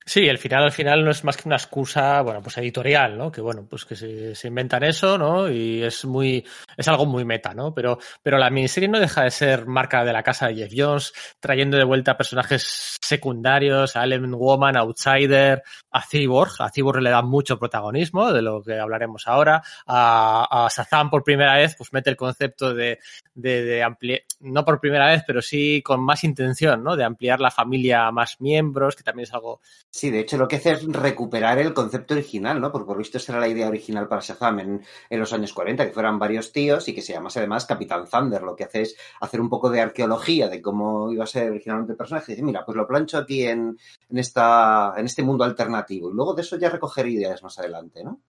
Sí, 0.07 0.29
el 0.29 0.37
final 0.37 0.65
al 0.65 0.73
final 0.73 1.03
no 1.03 1.11
es 1.11 1.25
más 1.25 1.39
que 1.39 1.49
una 1.49 1.57
excusa, 1.57 2.21
bueno, 2.21 2.43
pues 2.43 2.59
editorial, 2.59 3.17
¿no? 3.17 3.33
Que 3.33 3.41
bueno, 3.41 3.67
pues 3.69 3.87
que 3.87 3.97
se, 3.97 4.35
se 4.35 4.49
inventan 4.49 4.85
eso, 4.85 5.17
¿no? 5.17 5.51
Y 5.51 5.83
es 5.83 6.05
muy, 6.05 6.45
es 6.77 6.89
algo 6.89 7.07
muy 7.07 7.25
meta, 7.25 7.55
¿no? 7.55 7.73
Pero, 7.73 7.99
pero 8.23 8.37
la 8.37 8.51
miniserie 8.51 8.91
no 8.91 9.01
deja 9.01 9.23
de 9.25 9.31
ser 9.31 9.67
marca 9.67 10.05
de 10.05 10.13
la 10.13 10.23
casa 10.23 10.49
de 10.49 10.57
Jeff 10.57 10.73
Jones, 10.77 11.13
trayendo 11.41 11.79
de 11.79 11.85
vuelta 11.85 12.19
personajes 12.19 12.99
secundarios, 13.01 13.97
a 13.97 14.05
Element 14.05 14.35
Woman, 14.35 14.77
Outsider, 14.77 15.63
a 15.91 16.03
Cyborg. 16.03 16.53
A 16.59 16.71
Cyborg 16.71 17.01
le 17.01 17.09
da 17.09 17.23
mucho 17.23 17.59
protagonismo, 17.59 18.31
de 18.31 18.43
lo 18.43 18.63
que 18.63 18.79
hablaremos 18.79 19.27
ahora. 19.27 19.63
A, 19.87 20.67
a 20.67 20.69
Shazam 20.69 21.09
por 21.09 21.25
primera 21.25 21.55
vez, 21.55 21.77
pues 21.79 21.95
mete 21.95 22.11
el 22.11 22.17
concepto 22.17 22.75
de, 22.75 22.99
de, 23.33 23.65
de 23.65 23.83
ampliar, 23.83 24.21
no 24.41 24.67
por 24.67 24.81
primera 24.81 25.07
vez, 25.07 25.23
pero 25.27 25.41
sí 25.41 25.81
con 25.83 26.05
más 26.05 26.25
intención, 26.25 26.85
¿no? 26.85 26.95
De 26.95 27.05
ampliar 27.05 27.41
la 27.41 27.51
familia 27.51 28.07
a 28.07 28.13
más 28.13 28.39
miembros, 28.43 28.97
que 28.97 29.03
también 29.03 29.25
es 29.25 29.33
algo 29.33 29.63
Sí, 29.95 30.11
de 30.11 30.19
hecho 30.19 30.37
lo 30.37 30.49
que 30.49 30.57
hace 30.57 30.73
es 30.73 30.85
recuperar 30.87 31.61
el 31.61 31.73
concepto 31.73 32.15
original, 32.15 32.61
¿no? 32.61 32.73
Porque 32.73 32.87
por 32.87 32.99
visto 32.99 33.19
esa 33.19 33.31
era 33.31 33.41
la 33.41 33.47
idea 33.47 33.69
original 33.69 34.09
para 34.09 34.23
Shazam 34.23 34.59
en, 34.59 34.85
en 35.09 35.21
los 35.21 35.33
años 35.33 35.53
40, 35.53 35.87
que 35.87 35.93
fueran 35.93 36.19
varios 36.19 36.51
tíos 36.51 36.89
y 36.89 36.95
que 36.97 37.01
se 37.01 37.13
llamase 37.13 37.39
además 37.39 37.65
Capitán 37.65 38.05
Thunder. 38.11 38.43
Lo 38.43 38.57
que 38.57 38.65
hace 38.65 38.83
es 38.83 38.97
hacer 39.21 39.41
un 39.41 39.49
poco 39.49 39.71
de 39.71 39.81
arqueología 39.81 40.49
de 40.49 40.61
cómo 40.61 41.13
iba 41.13 41.23
a 41.23 41.29
ser 41.29 41.49
originalmente 41.49 41.93
el 41.93 41.97
personaje. 41.97 42.33
Y 42.33 42.35
dice, 42.35 42.45
mira, 42.45 42.65
pues 42.65 42.77
lo 42.77 42.89
plancho 42.89 43.19
aquí 43.19 43.45
en, 43.45 43.79
en, 44.11 44.19
esta, 44.19 44.95
en 44.97 45.07
este 45.07 45.23
mundo 45.23 45.45
alternativo. 45.45 46.11
Y 46.11 46.15
luego 46.15 46.35
de 46.35 46.43
eso 46.43 46.59
ya 46.59 46.71
recoger 46.71 47.07
ideas 47.07 47.45
más 47.45 47.57
adelante, 47.61 48.03
¿no? 48.03 48.21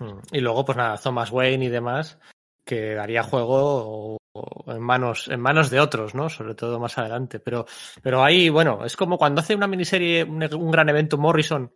Hmm. 0.00 0.18
Y 0.32 0.40
luego, 0.40 0.64
pues 0.64 0.76
nada, 0.76 0.98
Thomas 0.98 1.30
Wayne 1.30 1.66
y 1.66 1.68
demás, 1.68 2.18
que 2.64 2.94
daría 2.94 3.22
juego 3.22 4.18
en 4.66 4.80
manos, 4.80 5.28
en 5.28 5.40
manos 5.40 5.70
de 5.70 5.80
otros, 5.80 6.14
¿no? 6.14 6.28
Sobre 6.28 6.54
todo 6.54 6.80
más 6.80 6.98
adelante. 6.98 7.40
Pero, 7.40 7.66
pero 8.02 8.24
ahí, 8.24 8.48
bueno, 8.48 8.84
es 8.84 8.96
como 8.96 9.18
cuando 9.18 9.40
hace 9.40 9.54
una 9.54 9.66
miniserie, 9.66 10.24
un, 10.24 10.42
un 10.54 10.70
gran 10.70 10.88
evento 10.88 11.18
Morrison, 11.18 11.72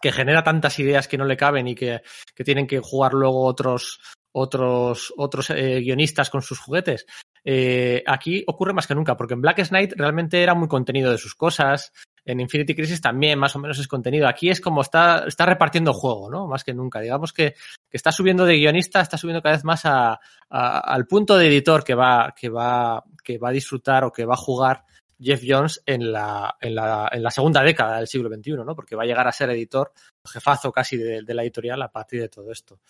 que 0.00 0.12
genera 0.12 0.42
tantas 0.42 0.78
ideas 0.78 1.08
que 1.08 1.18
no 1.18 1.24
le 1.24 1.36
caben 1.36 1.68
y 1.68 1.74
que, 1.74 2.02
que 2.34 2.44
tienen 2.44 2.66
que 2.66 2.80
jugar 2.80 3.14
luego 3.14 3.44
otros, 3.44 4.00
otros, 4.32 5.12
otros 5.16 5.50
eh, 5.50 5.80
guionistas 5.80 6.30
con 6.30 6.42
sus 6.42 6.58
juguetes. 6.58 7.06
Eh, 7.44 8.02
aquí 8.06 8.44
ocurre 8.46 8.74
más 8.74 8.86
que 8.86 8.94
nunca, 8.94 9.16
porque 9.16 9.34
en 9.34 9.40
Black 9.40 9.68
Knight 9.68 9.94
realmente 9.96 10.42
era 10.42 10.54
muy 10.54 10.68
contenido 10.68 11.10
de 11.10 11.18
sus 11.18 11.34
cosas. 11.34 11.92
En 12.26 12.40
Infinity 12.40 12.74
Crisis 12.74 13.00
también 13.00 13.38
más 13.38 13.54
o 13.54 13.60
menos 13.60 13.78
es 13.78 13.86
contenido. 13.86 14.26
Aquí 14.26 14.50
es 14.50 14.60
como 14.60 14.80
está, 14.82 15.24
está 15.28 15.46
repartiendo 15.46 15.92
juego, 15.92 16.28
¿no? 16.28 16.48
Más 16.48 16.64
que 16.64 16.74
nunca. 16.74 17.00
Digamos 17.00 17.32
que, 17.32 17.52
que 17.88 17.96
está 17.96 18.10
subiendo 18.10 18.44
de 18.44 18.56
guionista, 18.56 19.00
está 19.00 19.16
subiendo 19.16 19.40
cada 19.40 19.54
vez 19.54 19.64
más 19.64 19.86
a, 19.86 20.18
a- 20.50 20.78
al 20.80 21.06
punto 21.06 21.38
de 21.38 21.46
editor 21.46 21.84
que 21.84 21.94
va, 21.94 22.34
que 22.38 22.48
va, 22.48 23.02
que 23.22 23.38
va 23.38 23.50
a 23.50 23.52
disfrutar 23.52 24.02
o 24.04 24.12
que 24.12 24.24
va 24.24 24.34
a 24.34 24.38
jugar 24.38 24.84
Jeff 25.18 25.42
Jones 25.46 25.82
en 25.86 26.12
la, 26.12 26.56
en 26.60 26.74
la, 26.74 27.08
en 27.12 27.22
la 27.22 27.30
segunda 27.30 27.62
década 27.62 27.98
del 27.98 28.08
siglo 28.08 28.28
XXI, 28.28 28.52
¿no? 28.56 28.74
Porque 28.74 28.96
va 28.96 29.04
a 29.04 29.06
llegar 29.06 29.26
a 29.28 29.32
ser 29.32 29.48
editor, 29.50 29.92
jefazo 30.26 30.70
casi 30.72 30.96
de, 30.96 31.22
de 31.22 31.34
la 31.34 31.42
editorial 31.42 31.80
a 31.80 31.90
partir 31.92 32.20
de 32.20 32.28
todo 32.28 32.50
esto. 32.52 32.80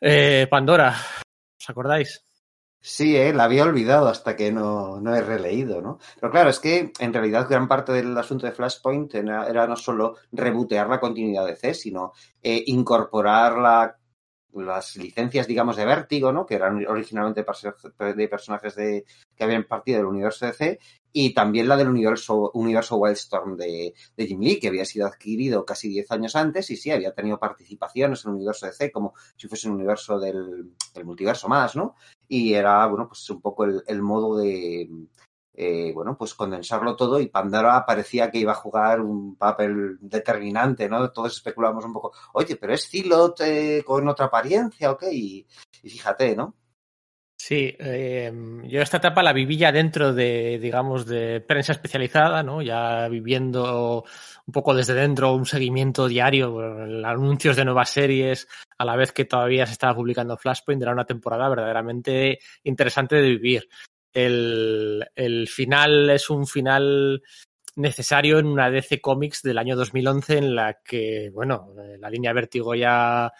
Eh, 0.00 0.46
Pandora, 0.50 0.94
¿os 1.60 1.70
acordáis? 1.70 2.24
Sí, 2.88 3.16
eh, 3.16 3.32
la 3.34 3.44
había 3.44 3.64
olvidado 3.64 4.06
hasta 4.06 4.36
que 4.36 4.52
no, 4.52 5.00
no 5.00 5.14
he 5.14 5.20
releído, 5.20 5.82
¿no? 5.82 5.98
Pero 6.20 6.30
claro, 6.30 6.50
es 6.50 6.60
que 6.60 6.92
en 7.00 7.12
realidad 7.12 7.48
gran 7.48 7.66
parte 7.66 7.90
del 7.92 8.16
asunto 8.16 8.46
de 8.46 8.52
Flashpoint 8.52 9.12
era, 9.16 9.48
era 9.48 9.66
no 9.66 9.74
solo 9.74 10.14
rebotear 10.30 10.88
la 10.88 11.00
continuidad 11.00 11.44
de 11.46 11.56
C, 11.56 11.74
sino 11.74 12.12
eh, 12.40 12.62
incorporar 12.66 13.58
la- 13.58 13.96
las 14.52 14.96
licencias, 14.96 15.46
digamos, 15.48 15.76
de 15.76 15.84
Vértigo, 15.84 16.32
¿no? 16.32 16.46
Que 16.46 16.54
eran 16.54 16.86
originalmente 16.86 17.44
de 18.14 18.28
personajes 18.28 18.74
de, 18.76 19.04
que 19.34 19.44
habían 19.44 19.64
partido 19.64 19.98
del 19.98 20.06
universo 20.06 20.46
de 20.46 20.52
C, 20.52 20.78
y 21.18 21.32
también 21.32 21.66
la 21.66 21.76
del 21.76 21.88
universo, 21.88 22.50
universo 22.52 22.96
Wildstorm 22.96 23.56
de, 23.56 23.94
de 24.14 24.26
Jim 24.26 24.40
Lee, 24.40 24.60
que 24.60 24.68
había 24.68 24.84
sido 24.84 25.06
adquirido 25.06 25.64
casi 25.64 25.88
10 25.88 26.10
años 26.10 26.36
antes, 26.36 26.70
y 26.70 26.76
sí, 26.76 26.90
había 26.90 27.14
tenido 27.14 27.38
participaciones 27.38 28.22
en 28.24 28.32
el 28.32 28.36
universo 28.36 28.66
de 28.66 28.72
C, 28.72 28.92
como 28.92 29.14
si 29.34 29.48
fuese 29.48 29.68
un 29.68 29.76
universo 29.76 30.18
del, 30.18 30.74
del 30.94 31.04
multiverso 31.06 31.48
más, 31.48 31.74
¿no? 31.74 31.94
y 32.28 32.52
era, 32.52 32.86
bueno, 32.86 33.08
pues 33.08 33.28
un 33.30 33.40
poco 33.40 33.64
el, 33.64 33.82
el 33.86 34.02
modo 34.02 34.36
de, 34.36 34.88
eh, 35.54 35.92
bueno, 35.94 36.16
pues 36.18 36.34
condensarlo 36.34 36.96
todo 36.96 37.18
y 37.20 37.28
Pandora 37.28 37.86
parecía 37.86 38.30
que 38.30 38.38
iba 38.38 38.52
a 38.52 38.56
jugar 38.56 39.00
un 39.00 39.36
papel 39.36 39.96
determinante, 40.00 40.88
¿no? 40.88 41.10
Todos 41.12 41.36
especulábamos 41.36 41.84
un 41.84 41.92
poco, 41.92 42.12
oye, 42.34 42.56
pero 42.56 42.74
es 42.74 42.88
Zilot 42.88 43.40
eh, 43.40 43.82
con 43.86 44.06
otra 44.08 44.26
apariencia, 44.26 44.90
¿ok? 44.90 45.04
Y, 45.12 45.46
y 45.82 45.88
fíjate, 45.90 46.36
¿no? 46.36 46.54
Sí, 47.48 47.76
eh, 47.78 48.32
yo 48.64 48.82
esta 48.82 48.96
etapa 48.96 49.22
la 49.22 49.32
viví 49.32 49.56
ya 49.56 49.70
dentro 49.70 50.12
de, 50.12 50.58
digamos, 50.60 51.06
de 51.06 51.40
prensa 51.40 51.70
especializada, 51.70 52.42
¿no? 52.42 52.60
Ya 52.60 53.06
viviendo 53.06 54.04
un 54.46 54.52
poco 54.52 54.74
desde 54.74 54.94
dentro 54.94 55.32
un 55.32 55.46
seguimiento 55.46 56.08
diario, 56.08 56.50
bueno, 56.50 57.06
anuncios 57.06 57.54
de 57.54 57.64
nuevas 57.64 57.90
series, 57.90 58.48
a 58.76 58.84
la 58.84 58.96
vez 58.96 59.12
que 59.12 59.26
todavía 59.26 59.64
se 59.64 59.74
estaba 59.74 59.94
publicando 59.94 60.36
Flashpoint, 60.36 60.82
era 60.82 60.90
una 60.90 61.04
temporada 61.04 61.48
verdaderamente 61.48 62.40
interesante 62.64 63.14
de 63.14 63.28
vivir. 63.28 63.68
El, 64.12 65.06
el 65.14 65.46
final 65.46 66.10
es 66.10 66.28
un 66.28 66.48
final 66.48 67.22
necesario 67.76 68.40
en 68.40 68.46
una 68.46 68.70
DC 68.70 69.00
Comics 69.00 69.42
del 69.42 69.58
año 69.58 69.76
2011 69.76 70.38
en 70.38 70.56
la 70.56 70.80
que, 70.82 71.30
bueno, 71.32 71.72
eh, 71.78 71.96
la 71.96 72.10
línea 72.10 72.32
Vértigo 72.32 72.74
ya 72.74 73.32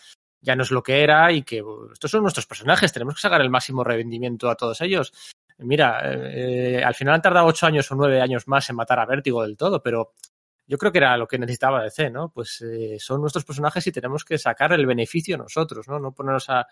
ya 0.47 0.55
no 0.55 0.62
es 0.62 0.71
lo 0.71 0.83
que 0.83 1.03
era 1.03 1.33
y 1.33 1.43
que 1.43 1.61
uh, 1.61 1.93
estos 1.93 2.12
son 2.12 2.23
nuestros 2.23 2.47
personajes, 2.47 2.93
tenemos 2.93 3.17
que 3.17 3.21
sacar 3.21 3.41
el 3.41 3.51
máximo 3.51 3.83
rendimiento 3.83 4.49
a 4.49 4.55
todos 4.55 4.81
ellos. 4.81 5.12
Mira, 5.59 6.01
eh, 6.05 6.83
al 6.85 6.95
final 6.95 7.15
han 7.15 7.23
tardado 7.23 7.47
ocho 7.47 7.67
años 7.67 7.91
o 7.91 7.97
nueve 7.97 8.21
años 8.21 8.47
más 8.47 8.71
en 8.71 8.77
matar 8.77 9.01
a 9.01 9.07
Vértigo 9.07 9.43
del 9.43 9.57
todo, 9.57 9.83
pero 9.83 10.12
yo 10.69 10.79
creo 10.79 10.93
que 10.93 10.99
era 10.99 11.17
lo 11.17 11.27
que 11.27 11.39
necesitaba 11.39 11.83
DC, 11.83 12.11
¿no? 12.11 12.29
Pues 12.29 12.62
eh, 12.62 12.97
son 13.01 13.21
nuestros 13.21 13.45
personajes 13.45 13.85
y 13.87 13.93
tenemos 13.93 14.25
que 14.25 14.39
sacar 14.39 14.73
el 14.73 14.87
beneficio 14.87 15.37
nosotros, 15.37 15.89
¿no? 15.89 15.99
No 15.99 16.12
ponernos 16.12 16.49
a 16.49 16.69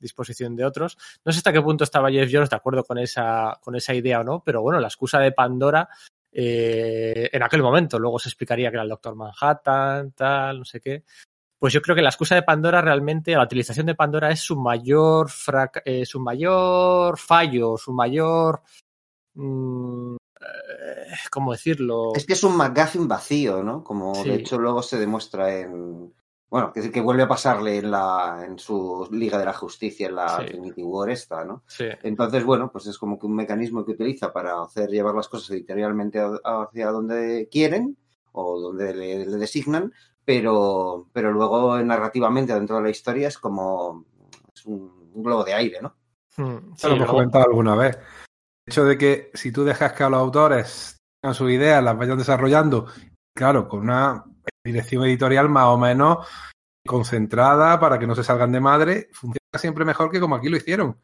disposición 0.00 0.56
de 0.56 0.64
otros. 0.64 0.98
No 1.24 1.30
sé 1.30 1.38
hasta 1.38 1.52
qué 1.52 1.62
punto 1.62 1.84
estaba 1.84 2.10
Jeff 2.10 2.30
Jones 2.32 2.50
de 2.50 2.56
acuerdo 2.56 2.82
con 2.82 2.98
esa, 2.98 3.56
con 3.60 3.76
esa 3.76 3.94
idea 3.94 4.20
o 4.20 4.24
no, 4.24 4.42
pero 4.44 4.62
bueno, 4.62 4.80
la 4.80 4.88
excusa 4.88 5.20
de 5.20 5.30
Pandora 5.30 5.88
eh, 6.32 7.28
en 7.30 7.42
aquel 7.42 7.62
momento, 7.62 7.98
luego 7.98 8.18
se 8.18 8.30
explicaría 8.30 8.70
que 8.70 8.76
era 8.76 8.82
el 8.82 8.88
Doctor 8.88 9.14
Manhattan, 9.14 10.12
tal, 10.12 10.58
no 10.58 10.64
sé 10.64 10.80
qué. 10.80 11.04
Pues 11.62 11.72
yo 11.74 11.80
creo 11.80 11.94
que 11.94 12.02
la 12.02 12.08
excusa 12.08 12.34
de 12.34 12.42
Pandora 12.42 12.80
realmente, 12.80 13.30
la 13.36 13.44
utilización 13.44 13.86
de 13.86 13.94
Pandora 13.94 14.32
es 14.32 14.40
su 14.40 14.56
mayor, 14.56 15.30
eh, 15.84 16.04
su 16.04 16.18
mayor 16.18 17.16
fallo, 17.16 17.76
su 17.76 17.92
mayor... 17.92 18.62
Mmm, 19.34 20.16
¿Cómo 21.30 21.52
decirlo? 21.52 22.14
Es 22.16 22.26
que 22.26 22.32
es 22.32 22.42
un 22.42 22.56
McGuffin 22.56 23.06
vacío, 23.06 23.62
¿no? 23.62 23.84
Como 23.84 24.12
Sí. 24.16 24.30
de 24.30 24.34
hecho 24.34 24.58
luego 24.58 24.82
se 24.82 24.98
demuestra 24.98 25.56
en, 25.56 26.12
Bueno, 26.50 26.72
que, 26.72 26.90
que 26.90 27.00
vuelve 27.00 27.22
a 27.22 27.28
pasarle 27.28 27.76
en, 27.78 27.92
la, 27.92 28.42
en 28.44 28.58
su 28.58 29.08
Liga 29.12 29.38
de 29.38 29.44
la 29.44 29.52
Justicia, 29.52 30.08
en 30.08 30.16
la 30.16 30.40
Sí. 30.40 30.46
Trinity 30.46 30.82
War 30.82 31.10
esta, 31.10 31.44
¿no? 31.44 31.62
Sí. 31.68 31.84
Entonces, 32.02 32.42
bueno, 32.44 32.72
pues 32.72 32.88
es 32.88 32.98
como 32.98 33.20
que 33.20 33.26
un 33.26 33.36
mecanismo 33.36 33.84
que 33.86 33.92
utiliza 33.92 34.32
para 34.32 34.60
hacer 34.60 34.90
llevar 34.90 35.14
las 35.14 35.28
cosas 35.28 35.50
editorialmente 35.50 36.20
hacia 36.42 36.90
donde 36.90 37.48
quieren 37.48 37.96
o 38.32 38.58
donde 38.60 38.92
le, 38.94 39.26
le 39.26 39.36
designan, 39.36 39.92
pero, 40.24 41.08
pero 41.12 41.32
luego 41.32 41.78
narrativamente 41.80 42.54
dentro 42.54 42.76
de 42.76 42.82
la 42.82 42.90
historia 42.90 43.28
es 43.28 43.38
como 43.38 44.04
es 44.54 44.64
un, 44.66 45.10
un 45.14 45.22
globo 45.22 45.44
de 45.44 45.54
aire, 45.54 45.80
¿no? 45.82 45.94
Mm, 46.36 46.74
sí, 46.76 46.86
lo 46.86 46.88
hemos 46.88 46.98
luego- 46.98 47.12
comentado 47.12 47.44
alguna 47.46 47.74
vez. 47.74 47.96
El 48.66 48.72
hecho 48.72 48.84
de 48.84 48.96
que 48.96 49.30
si 49.34 49.50
tú 49.52 49.64
dejas 49.64 49.92
que 49.92 50.04
a 50.04 50.08
los 50.08 50.20
autores 50.20 50.96
tengan 51.20 51.34
sus 51.34 51.50
ideas, 51.50 51.82
las 51.82 51.96
vayan 51.98 52.18
desarrollando, 52.18 52.86
claro, 53.36 53.68
con 53.68 53.80
una 53.80 54.24
dirección 54.64 55.04
editorial 55.04 55.48
más 55.48 55.66
o 55.66 55.78
menos 55.78 56.26
concentrada 56.86 57.78
para 57.78 57.98
que 57.98 58.06
no 58.06 58.14
se 58.14 58.24
salgan 58.24 58.52
de 58.52 58.60
madre, 58.60 59.08
funciona 59.12 59.38
siempre 59.56 59.84
mejor 59.84 60.10
que 60.10 60.20
como 60.20 60.34
aquí 60.36 60.48
lo 60.48 60.56
hicieron. 60.56 60.98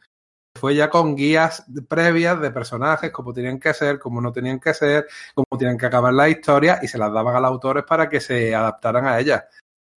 Fue 0.56 0.74
ya 0.74 0.90
con 0.90 1.14
guías 1.14 1.64
previas 1.88 2.40
de 2.40 2.50
personajes, 2.50 3.12
cómo 3.12 3.32
tenían 3.32 3.60
que 3.60 3.72
ser, 3.74 3.98
cómo 3.98 4.20
no 4.20 4.32
tenían 4.32 4.58
que 4.58 4.74
ser, 4.74 5.06
cómo 5.34 5.58
tenían 5.58 5.78
que 5.78 5.86
acabar 5.86 6.12
la 6.12 6.28
historia 6.28 6.80
y 6.82 6.88
se 6.88 6.98
las 6.98 7.12
daban 7.12 7.36
a 7.36 7.40
los 7.40 7.50
autores 7.50 7.84
para 7.84 8.08
que 8.08 8.20
se 8.20 8.54
adaptaran 8.54 9.06
a 9.06 9.18
ellas. 9.20 9.44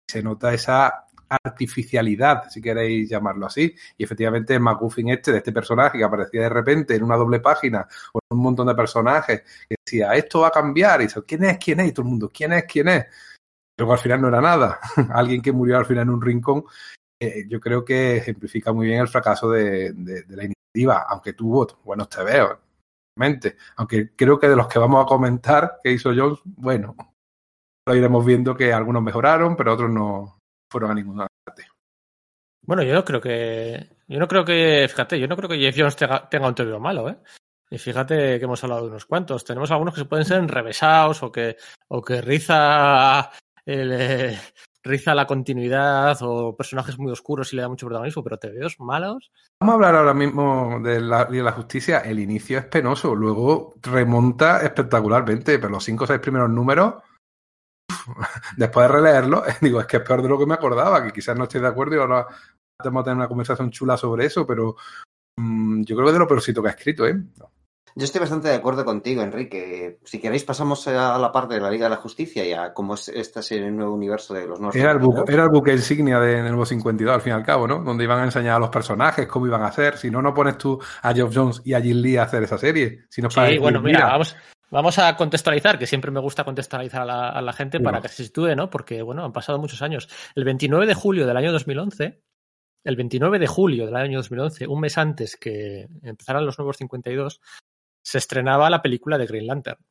Se 0.09 0.21
nota 0.21 0.53
esa 0.53 1.05
artificialidad, 1.29 2.49
si 2.49 2.61
queréis 2.61 3.09
llamarlo 3.09 3.45
así. 3.45 3.73
Y 3.97 4.03
efectivamente 4.03 4.55
el 4.55 4.61
McGuffin 4.61 5.09
este 5.09 5.31
de 5.31 5.37
este 5.37 5.51
personaje 5.51 5.97
que 5.97 6.03
aparecía 6.03 6.41
de 6.41 6.49
repente 6.49 6.95
en 6.95 7.03
una 7.03 7.15
doble 7.15 7.39
página 7.39 7.87
con 8.11 8.21
un 8.29 8.43
montón 8.43 8.67
de 8.67 8.75
personajes 8.75 9.43
que 9.67 9.75
decía, 9.85 10.13
esto 10.13 10.41
va 10.41 10.47
a 10.47 10.51
cambiar. 10.51 11.01
Y 11.01 11.05
dice, 11.05 11.21
¿quién 11.23 11.43
es? 11.45 11.57
¿Quién 11.57 11.79
es? 11.81 11.89
Y 11.89 11.91
todo 11.91 12.03
el 12.03 12.09
mundo, 12.09 12.29
¿quién 12.33 12.53
es? 12.53 12.65
¿Quién 12.65 12.87
es? 12.89 13.05
Luego 13.77 13.93
al 13.93 13.99
final 13.99 14.21
no 14.21 14.27
era 14.27 14.41
nada. 14.41 14.79
Alguien 15.13 15.41
que 15.41 15.51
murió 15.51 15.77
al 15.77 15.85
final 15.85 16.03
en 16.03 16.09
un 16.09 16.21
rincón. 16.21 16.65
Eh, 17.19 17.45
yo 17.47 17.59
creo 17.59 17.83
que 17.83 18.17
ejemplifica 18.17 18.71
muy 18.73 18.87
bien 18.87 19.01
el 19.01 19.07
fracaso 19.07 19.49
de, 19.49 19.91
de- 19.93 20.23
de 20.23 20.35
la 20.35 20.43
iniciativa, 20.45 21.05
aunque 21.09 21.33
tuvo 21.33 21.67
buenos 21.83 22.09
tebeos, 22.09 22.57
realmente. 23.17 23.57
Aunque 23.77 24.15
creo 24.15 24.39
que 24.39 24.47
de 24.49 24.55
los 24.55 24.67
que 24.67 24.79
vamos 24.79 25.03
a 25.03 25.07
comentar 25.07 25.79
que 25.83 25.91
hizo 25.91 26.11
Jones, 26.15 26.39
bueno, 26.45 26.95
lo 27.87 27.95
iremos 27.95 28.25
viendo 28.25 28.55
que 28.55 28.71
algunos 28.71 29.01
mejoraron, 29.03 29.55
pero 29.55 29.73
otros 29.73 29.89
no 29.89 30.39
fueron 30.71 30.91
a 30.91 30.95
ninguna 30.95 31.27
parte. 31.45 31.65
Bueno, 32.65 32.83
yo 32.83 32.93
no 32.93 33.03
creo 33.03 33.19
que. 33.19 33.89
Yo 34.07 34.19
no 34.19 34.27
creo 34.27 34.45
que. 34.45 34.85
Fíjate, 34.87 35.19
yo 35.19 35.27
no 35.27 35.35
creo 35.35 35.49
que 35.49 35.57
Jeff 35.57 35.75
Jones 35.77 35.95
tenga, 35.95 36.29
tenga 36.29 36.47
un 36.47 36.55
TVO 36.55 36.79
malo, 36.79 37.09
¿eh? 37.09 37.17
Y 37.71 37.77
fíjate 37.77 38.37
que 38.37 38.45
hemos 38.45 38.63
hablado 38.63 38.83
de 38.83 38.89
unos 38.89 39.05
cuantos. 39.05 39.43
Tenemos 39.43 39.71
algunos 39.71 39.93
que 39.93 40.01
se 40.01 40.05
pueden 40.05 40.25
ser 40.25 40.39
enrevesados 40.39 41.21
o 41.23 41.31
que, 41.31 41.55
o 41.87 42.01
que 42.01 42.21
riza, 42.21 43.31
el, 43.65 43.91
eh, 43.93 44.39
riza 44.83 45.13
la 45.13 45.27
continuidad 45.27 46.17
o 46.21 46.55
personajes 46.55 46.97
muy 46.97 47.11
oscuros 47.11 47.51
y 47.51 47.55
le 47.55 47.61
da 47.61 47.69
mucho 47.69 47.85
protagonismo, 47.85 48.23
pero 48.23 48.37
TVOs 48.37 48.79
malos. 48.79 49.31
Vamos 49.59 49.73
a 49.73 49.75
hablar 49.75 49.95
ahora 49.95 50.13
mismo 50.13 50.79
de 50.81 51.01
la, 51.01 51.25
de 51.25 51.43
la 51.43 51.51
justicia. 51.51 51.99
El 51.99 52.19
inicio 52.19 52.57
es 52.57 52.65
penoso, 52.65 53.15
luego 53.15 53.75
remonta 53.81 54.61
espectacularmente, 54.61 55.59
pero 55.59 55.69
los 55.69 55.83
cinco 55.83 56.05
o 56.05 56.07
seis 56.07 56.19
primeros 56.19 56.49
números, 56.49 56.95
después 58.57 58.87
de 58.87 58.93
releerlo, 58.93 59.43
digo, 59.61 59.81
es 59.81 59.87
que 59.87 59.97
es 59.97 60.03
peor 60.03 60.21
de 60.21 60.29
lo 60.29 60.39
que 60.39 60.45
me 60.45 60.53
acordaba, 60.53 61.03
que 61.03 61.11
quizás 61.11 61.37
no 61.37 61.43
esté 61.43 61.59
de 61.59 61.67
acuerdo 61.67 61.95
y 61.95 61.99
ahora 61.99 62.27
tenemos 62.81 63.03
que 63.03 63.05
tener 63.05 63.17
una 63.17 63.27
conversación 63.27 63.71
chula 63.71 63.97
sobre 63.97 64.25
eso, 64.25 64.47
pero 64.47 64.77
mm, 65.37 65.83
yo 65.83 65.95
creo 65.95 66.05
que 66.05 66.09
es 66.09 66.13
de 66.13 66.19
lo 66.19 66.27
peorcito 66.27 66.61
que 66.61 66.69
ha 66.69 66.71
escrito, 66.71 67.05
¿eh? 67.05 67.21
Yo 67.95 68.05
estoy 68.05 68.19
bastante 68.19 68.49
de 68.49 68.55
acuerdo 68.55 68.85
contigo, 68.85 69.21
Enrique. 69.21 69.99
Si 70.03 70.19
queréis, 70.19 70.43
pasamos 70.43 70.87
a 70.87 71.17
la 71.17 71.31
parte 71.31 71.55
de 71.55 71.61
la 71.61 71.71
Liga 71.71 71.85
de 71.85 71.91
la 71.91 72.01
Justicia 72.01 72.45
y 72.45 72.53
a 72.53 72.73
cómo 72.73 72.93
es 72.93 73.09
esta 73.09 73.41
serie 73.41 73.67
el 73.67 73.75
nuevo 73.75 73.93
universo 73.93 74.33
de 74.33 74.47
los 74.47 74.59
nuevos. 74.59 74.75
Era 74.75 74.91
el, 74.91 74.99
buque, 74.99 75.31
era 75.31 75.43
el 75.43 75.49
buque 75.49 75.71
insignia 75.71 76.19
de 76.19 76.41
Nuevo 76.41 76.65
52, 76.65 77.13
al 77.13 77.21
fin 77.21 77.33
y 77.33 77.35
al 77.35 77.43
cabo, 77.43 77.67
¿no? 77.67 77.83
Donde 77.83 78.03
iban 78.03 78.19
a 78.19 78.25
enseñar 78.25 78.55
a 78.55 78.59
los 78.59 78.69
personajes 78.69 79.27
cómo 79.27 79.47
iban 79.47 79.63
a 79.63 79.67
hacer. 79.67 79.97
Si 79.97 80.09
no, 80.09 80.21
no 80.21 80.33
pones 80.33 80.57
tú 80.57 80.79
a 81.01 81.13
Geoff 81.13 81.33
Jones 81.33 81.61
y 81.65 81.73
a 81.73 81.81
Jim 81.81 81.97
Lee 81.97 82.17
a 82.17 82.23
hacer 82.23 82.43
esa 82.43 82.57
serie. 82.57 83.05
Si 83.09 83.21
no 83.21 83.27
es 83.29 83.35
para 83.35 83.47
Sí, 83.47 83.53
decir, 83.53 83.61
bueno, 83.61 83.81
mira, 83.81 83.99
mira, 83.99 84.11
vamos, 84.11 84.35
vamos 84.69 84.99
a 84.99 85.15
contextualizar, 85.15 85.79
que 85.79 85.87
siempre 85.87 86.11
me 86.11 86.19
gusta 86.19 86.43
contextualizar 86.43 87.01
a 87.01 87.05
la, 87.05 87.29
a 87.29 87.41
la 87.41 87.53
gente 87.53 87.79
para 87.79 88.01
que 88.01 88.07
se 88.07 88.23
sitúe, 88.23 88.55
¿no? 88.55 88.69
Porque, 88.69 89.01
bueno, 89.01 89.25
han 89.25 89.33
pasado 89.33 89.59
muchos 89.59 89.81
años. 89.81 90.09
El 90.35 90.45
29 90.45 90.85
de 90.85 90.93
julio 90.93 91.25
del 91.27 91.37
año 91.37 91.51
2011, 91.51 92.21
el 92.83 92.95
29 92.95 93.39
de 93.39 93.47
julio 93.47 93.85
del 93.85 93.95
año 93.95 94.19
2011, 94.19 94.67
un 94.67 94.79
mes 94.79 94.97
antes 94.97 95.35
que 95.37 95.87
empezaran 96.01 96.45
los 96.45 96.57
nuevos 96.57 96.77
52, 96.77 97.41
se 98.09 98.17
estrenaba 98.17 98.71
la 98.71 98.81
película 98.81 99.19
de 99.19 99.27
Green 99.27 99.45
Lantern. 99.45 99.85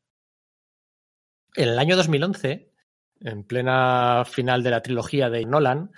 En 1.55 1.69
el 1.69 1.79
año 1.79 1.97
2011, 1.97 2.73
en 3.21 3.45
plena 3.45 4.25
final 4.29 4.65
de 4.65 4.71
la 4.71 4.83
trilogía 4.83 5.31
de 5.31 5.47
Nolan, 5.47 5.93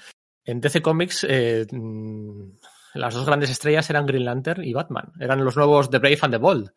en 0.44 0.60
DC 0.60 0.82
Comics 0.82 1.24
eh, 1.26 1.66
mm, 1.70 2.58
las 2.92 3.14
dos 3.14 3.24
grandes 3.24 3.48
estrellas 3.48 3.88
eran 3.88 4.04
Green 4.04 4.26
Lantern 4.26 4.62
y 4.62 4.74
Batman. 4.74 5.12
Eran 5.18 5.42
los 5.42 5.56
nuevos 5.56 5.88
The 5.88 5.98
Brave 5.98 6.18
and 6.20 6.34
the 6.34 6.38
Bold. 6.38 6.72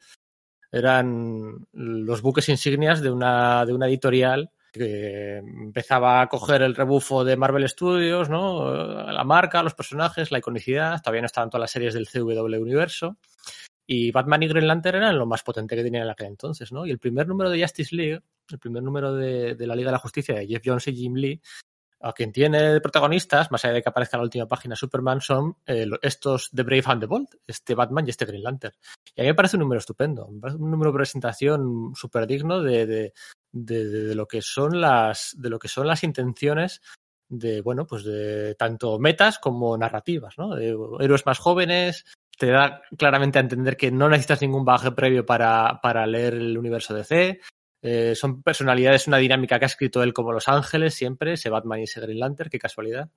Eran 0.71 1.67
los 1.73 2.21
buques 2.21 2.47
insignias 2.47 3.01
de 3.01 3.11
una, 3.11 3.65
de 3.65 3.73
una 3.73 3.87
editorial 3.87 4.49
que 4.71 5.39
empezaba 5.39 6.21
a 6.21 6.29
coger 6.29 6.61
el 6.61 6.73
rebufo 6.73 7.25
de 7.25 7.35
Marvel 7.35 7.67
Studios, 7.67 8.29
¿no? 8.29 8.71
La 9.11 9.23
marca, 9.25 9.61
los 9.61 9.75
personajes, 9.75 10.31
la 10.31 10.39
iconicidad. 10.39 11.01
Todavía 11.01 11.21
no 11.21 11.27
estaban 11.27 11.49
todas 11.49 11.63
las 11.63 11.71
series 11.71 11.93
del 11.93 12.07
CW 12.07 12.61
Universo. 12.61 13.17
Y 13.85 14.11
Batman 14.11 14.43
y 14.43 14.47
Green 14.47 14.67
Lantern 14.67 14.97
eran 14.97 15.17
lo 15.17 15.25
más 15.25 15.43
potente 15.43 15.75
que 15.75 15.83
tenían 15.83 16.03
en 16.03 16.09
aquel 16.09 16.27
entonces, 16.27 16.71
¿no? 16.71 16.85
Y 16.85 16.91
el 16.91 16.99
primer 16.99 17.27
número 17.27 17.49
de 17.49 17.61
Justice 17.61 17.95
League, 17.95 18.21
el 18.49 18.59
primer 18.59 18.83
número 18.83 19.13
de, 19.13 19.55
de 19.55 19.67
la 19.67 19.75
Liga 19.75 19.89
de 19.89 19.93
la 19.93 19.99
Justicia 19.99 20.35
de 20.35 20.47
Jeff 20.47 20.61
Jones 20.65 20.87
y 20.87 20.95
Jim 20.95 21.15
Lee, 21.15 21.41
a 22.03 22.11
quien 22.11 22.33
tiene 22.33 22.61
de 22.61 22.81
protagonistas, 22.81 23.49
más 23.49 23.63
allá 23.63 23.75
de 23.75 23.81
que 23.81 23.89
aparezca 23.89 24.17
en 24.17 24.21
la 24.21 24.25
última 24.25 24.47
página 24.47 24.75
Superman, 24.75 25.21
son 25.21 25.55
eh, 25.65 25.87
estos 26.01 26.49
The 26.53 26.63
Brave 26.63 26.83
and 26.85 27.01
the 27.01 27.07
Bold, 27.07 27.29
este 27.47 27.75
Batman 27.75 28.05
y 28.05 28.09
este 28.09 28.25
Green 28.25 28.43
Lantern. 28.43 28.75
Y 29.15 29.21
a 29.21 29.23
mí 29.23 29.29
me 29.29 29.35
parece 29.35 29.55
un 29.55 29.61
número 29.61 29.79
estupendo, 29.79 30.27
me 30.27 30.41
parece 30.41 30.61
un 30.61 30.69
número 30.69 30.91
de 30.91 30.97
presentación 30.97 31.93
súper 31.95 32.27
digno 32.27 32.61
de, 32.61 32.85
de, 32.85 33.13
de, 33.53 33.85
de, 33.87 34.15
lo 34.15 34.27
que 34.27 34.41
son 34.41 34.81
las, 34.81 35.33
de 35.37 35.49
lo 35.49 35.59
que 35.59 35.69
son 35.69 35.87
las 35.87 36.03
intenciones 36.03 36.81
de, 37.29 37.61
bueno, 37.61 37.87
pues 37.87 38.03
de 38.03 38.55
tanto 38.55 38.99
metas 38.99 39.39
como 39.39 39.77
narrativas, 39.77 40.37
¿no? 40.37 40.55
De 40.55 40.77
héroes 40.99 41.25
más 41.25 41.39
jóvenes, 41.39 42.05
te 42.37 42.47
da 42.47 42.81
claramente 42.97 43.37
a 43.37 43.41
entender 43.41 43.77
que 43.77 43.91
no 43.91 44.09
necesitas 44.09 44.41
ningún 44.41 44.65
bagaje 44.65 44.91
previo 44.91 45.25
para, 45.25 45.79
para 45.81 46.05
leer 46.07 46.33
el 46.33 46.57
universo 46.57 46.93
DC. 46.93 47.39
Eh, 47.81 48.15
son 48.15 48.41
personalidades, 48.41 49.07
una 49.07 49.17
dinámica 49.17 49.59
que 49.59 49.65
ha 49.65 49.67
escrito 49.67 50.01
él 50.03 50.13
como 50.13 50.31
Los 50.31 50.47
Ángeles 50.47 50.93
siempre, 50.93 51.33
ese 51.33 51.49
Batman 51.49 51.79
y 51.79 51.83
ese 51.83 52.01
Green 52.01 52.19
Lantern, 52.19 52.49
qué 52.49 52.59
casualidad. 52.59 53.09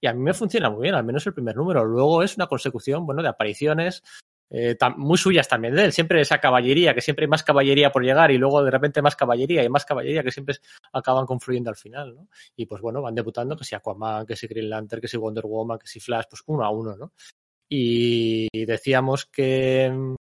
Y 0.00 0.06
a 0.06 0.12
mí 0.12 0.20
me 0.20 0.34
funciona 0.34 0.70
muy 0.70 0.82
bien, 0.82 0.94
al 0.94 1.04
menos 1.04 1.26
el 1.26 1.34
primer 1.34 1.56
número. 1.56 1.84
Luego 1.84 2.22
es 2.22 2.36
una 2.36 2.46
consecución, 2.46 3.06
bueno, 3.06 3.22
de 3.22 3.28
apariciones 3.28 4.02
eh, 4.50 4.76
muy 4.96 5.18
suyas 5.18 5.48
también 5.48 5.74
de 5.74 5.84
él. 5.84 5.92
Siempre 5.92 6.20
esa 6.20 6.38
caballería, 6.38 6.94
que 6.94 7.00
siempre 7.00 7.24
hay 7.24 7.28
más 7.28 7.42
caballería 7.42 7.90
por 7.90 8.04
llegar 8.04 8.30
y 8.30 8.38
luego 8.38 8.62
de 8.62 8.70
repente 8.70 9.02
más 9.02 9.16
caballería 9.16 9.62
y 9.62 9.68
más 9.68 9.84
caballería 9.84 10.22
que 10.22 10.30
siempre 10.30 10.56
acaban 10.92 11.26
confluyendo 11.26 11.70
al 11.70 11.76
final, 11.76 12.14
¿no? 12.14 12.28
Y 12.56 12.66
pues 12.66 12.80
bueno, 12.80 13.02
van 13.02 13.14
debutando 13.14 13.56
que 13.56 13.64
si 13.64 13.74
Aquaman, 13.74 14.26
que 14.26 14.36
si 14.36 14.46
Green 14.46 14.70
Lantern, 14.70 15.00
que 15.02 15.08
si 15.08 15.16
Wonder 15.16 15.44
Woman, 15.46 15.78
que 15.78 15.86
si 15.86 16.00
Flash, 16.00 16.24
pues 16.30 16.42
uno 16.46 16.64
a 16.64 16.70
uno, 16.70 16.96
¿no? 16.96 17.12
Y 17.68 18.48
decíamos 18.64 19.26
que 19.26 19.92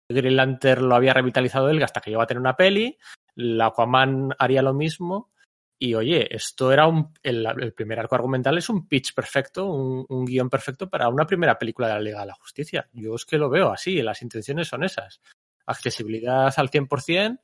Green 0.09 0.37
Lantern 0.37 0.89
lo 0.89 0.95
había 0.95 1.15
revitalizado 1.15 1.69
él 1.69 1.83
hasta 1.83 2.01
que 2.01 2.11
llegó 2.11 2.23
a 2.23 2.27
tener 2.27 2.41
una 2.41 2.57
peli, 2.57 2.97
la 3.35 3.67
Aquaman 3.67 4.35
haría 4.39 4.63
lo 4.63 4.75
mismo. 4.75 5.31
Y 5.77 5.95
oye, 5.95 6.35
esto 6.35 6.73
era 6.73 6.87
un. 6.87 7.13
El, 7.23 7.45
el, 7.45 7.75
primer 7.75 7.99
arco 7.99 8.15
argumental 8.15 8.57
es 8.57 8.69
un 8.69 8.87
pitch 8.87 9.13
perfecto, 9.13 9.67
un, 9.67 10.07
un, 10.09 10.25
guion 10.25 10.49
perfecto 10.49 10.89
para 10.89 11.09
una 11.09 11.27
primera 11.27 11.59
película 11.59 11.89
de 11.89 11.95
la 11.95 12.01
Liga 12.01 12.21
de 12.21 12.27
la 12.27 12.35
Justicia. 12.35 12.89
Yo 12.93 13.17
es 13.17 13.25
que 13.25 13.39
lo 13.39 13.51
veo 13.51 13.71
así, 13.71 14.01
las 14.01 14.23
intenciones 14.23 14.69
son 14.69 14.85
esas. 14.85 15.21
Accesibilidad 15.67 16.55
al 16.57 16.71
100%, 16.71 17.41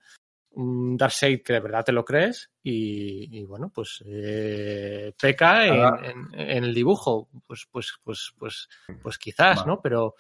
un 0.53 0.97
Darkseid 0.97 1.43
que 1.43 1.55
de 1.55 1.61
verdad 1.61 1.85
te 1.85 1.93
lo 1.93 2.05
crees 2.05 2.51
y, 2.63 3.39
y 3.39 3.45
bueno, 3.45 3.71
pues 3.75 4.03
eh, 4.07 5.13
peca 5.21 5.67
en, 5.67 5.81
ah. 5.81 6.01
en, 6.03 6.41
en, 6.41 6.65
el 6.65 6.75
dibujo. 6.75 7.29
Pues, 7.47 7.67
pues, 7.71 7.95
pues, 8.03 8.33
pues, 8.39 8.69
pues 9.03 9.19
quizás, 9.19 9.59
vale. 9.59 9.69
¿no? 9.69 9.81
Pero, 9.81 10.17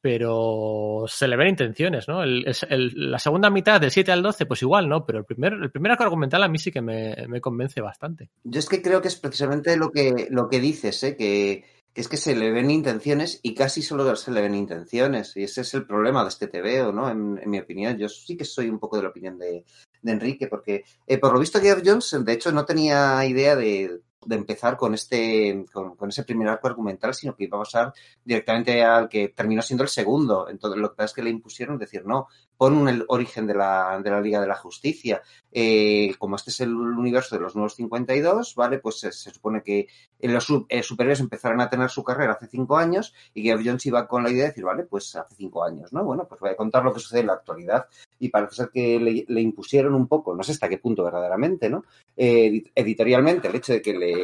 pero 0.00 1.04
se 1.08 1.26
le 1.26 1.36
ven 1.36 1.48
intenciones, 1.48 2.06
¿no? 2.06 2.22
El, 2.22 2.46
el, 2.68 3.10
la 3.10 3.18
segunda 3.18 3.50
mitad, 3.50 3.80
del 3.80 3.90
7 3.90 4.12
al 4.12 4.22
12, 4.22 4.46
pues 4.46 4.62
igual, 4.62 4.88
¿no? 4.88 5.04
Pero 5.04 5.18
el 5.18 5.24
primer, 5.24 5.54
el 5.54 5.70
primer 5.70 5.92
arco 5.92 6.04
argumental 6.04 6.42
a 6.44 6.48
mí 6.48 6.58
sí 6.58 6.70
que 6.70 6.80
me, 6.80 7.26
me, 7.28 7.40
convence 7.40 7.80
bastante. 7.80 8.30
Yo 8.44 8.60
es 8.60 8.68
que 8.68 8.80
creo 8.80 9.02
que 9.02 9.08
es 9.08 9.16
precisamente 9.16 9.76
lo 9.76 9.90
que, 9.90 10.28
lo 10.30 10.48
que 10.48 10.60
dices, 10.60 11.02
¿eh? 11.02 11.16
Que, 11.16 11.64
es 11.96 12.08
que 12.08 12.16
se 12.18 12.36
le 12.36 12.50
ven 12.50 12.70
intenciones 12.70 13.40
y 13.42 13.54
casi 13.54 13.82
solo 13.82 14.14
se 14.16 14.30
le 14.30 14.42
ven 14.42 14.54
intenciones. 14.54 15.36
Y 15.36 15.44
ese 15.44 15.62
es 15.62 15.74
el 15.74 15.86
problema 15.86 16.22
de 16.22 16.28
este 16.28 16.46
TVO, 16.46 16.92
¿no? 16.92 17.08
En, 17.10 17.40
en 17.42 17.50
mi 17.50 17.58
opinión. 17.58 17.96
Yo 17.96 18.08
sí 18.08 18.36
que 18.36 18.44
soy 18.44 18.68
un 18.68 18.78
poco 18.78 18.96
de 18.96 19.02
la 19.04 19.08
opinión 19.08 19.38
de, 19.38 19.64
de 20.02 20.12
Enrique, 20.12 20.46
porque 20.46 20.84
eh, 21.06 21.18
por 21.18 21.32
lo 21.32 21.40
visto 21.40 21.60
Geoff 21.60 21.82
Jones, 21.84 22.16
de 22.24 22.32
hecho, 22.32 22.52
no 22.52 22.64
tenía 22.64 23.24
idea 23.24 23.56
de, 23.56 24.00
de 24.24 24.36
empezar 24.36 24.76
con 24.76 24.94
este 24.94 25.64
con, 25.72 25.96
con, 25.96 26.08
ese 26.08 26.24
primer 26.24 26.48
arco 26.48 26.68
argumental, 26.68 27.14
sino 27.14 27.34
que 27.34 27.44
iba 27.44 27.56
a 27.58 27.62
pasar 27.62 27.92
directamente 28.24 28.82
al 28.84 29.08
que 29.08 29.28
terminó 29.28 29.62
siendo 29.62 29.84
el 29.84 29.90
segundo. 29.90 30.48
Entonces, 30.48 30.80
lo 30.80 30.90
que 30.90 30.96
pasa 30.96 31.06
es 31.06 31.12
que 31.14 31.22
le 31.22 31.30
impusieron 31.30 31.78
decir, 31.78 32.04
no, 32.04 32.28
pon 32.56 32.88
el 32.88 33.04
origen 33.08 33.46
de 33.46 33.54
la, 33.54 34.00
de 34.02 34.10
la 34.10 34.20
Liga 34.20 34.40
de 34.40 34.46
la 34.46 34.54
Justicia. 34.56 35.22
Eh, 35.52 36.14
como 36.18 36.36
este 36.36 36.50
es 36.50 36.60
el 36.60 36.74
universo 36.74 37.34
de 37.36 37.40
los 37.42 37.54
nuevos 37.54 37.74
52, 37.76 38.54
¿vale? 38.54 38.78
Pues 38.78 39.00
se, 39.00 39.12
se 39.12 39.30
supone 39.30 39.62
que 39.62 39.88
los 40.20 40.44
sub- 40.44 40.66
eh, 40.68 40.82
superiores 40.82 41.20
empezaron 41.20 41.60
a 41.60 41.68
tener 41.70 41.88
su 41.90 42.02
carrera 42.04 42.32
hace 42.32 42.46
cinco 42.46 42.76
años 42.76 43.14
y 43.34 43.42
Geoff 43.42 43.62
Jones 43.64 43.86
iba 43.86 44.06
con 44.08 44.22
la 44.22 44.30
idea 44.30 44.42
de 44.44 44.48
decir, 44.50 44.64
vale, 44.64 44.84
pues 44.84 45.14
hace 45.16 45.34
cinco 45.34 45.64
años, 45.64 45.92
¿no? 45.92 46.04
Bueno, 46.04 46.26
pues 46.28 46.40
voy 46.40 46.50
a 46.50 46.56
contar 46.56 46.84
lo 46.84 46.92
que 46.92 47.00
sucede 47.00 47.20
en 47.20 47.26
la 47.28 47.34
actualidad. 47.34 47.86
Y 48.18 48.28
parece 48.30 48.54
ser 48.56 48.70
que 48.72 48.98
le, 48.98 49.24
le 49.28 49.40
impusieron 49.40 49.94
un 49.94 50.06
poco, 50.08 50.34
no 50.34 50.42
sé 50.42 50.52
hasta 50.52 50.68
qué 50.68 50.78
punto 50.78 51.04
verdaderamente, 51.04 51.68
¿no? 51.70 51.84
Eh, 52.16 52.48
edit- 52.50 52.72
editorialmente, 52.74 53.48
el 53.48 53.54
hecho 53.56 53.72
de 53.74 53.82
que 53.82 53.92
le, 53.92 54.14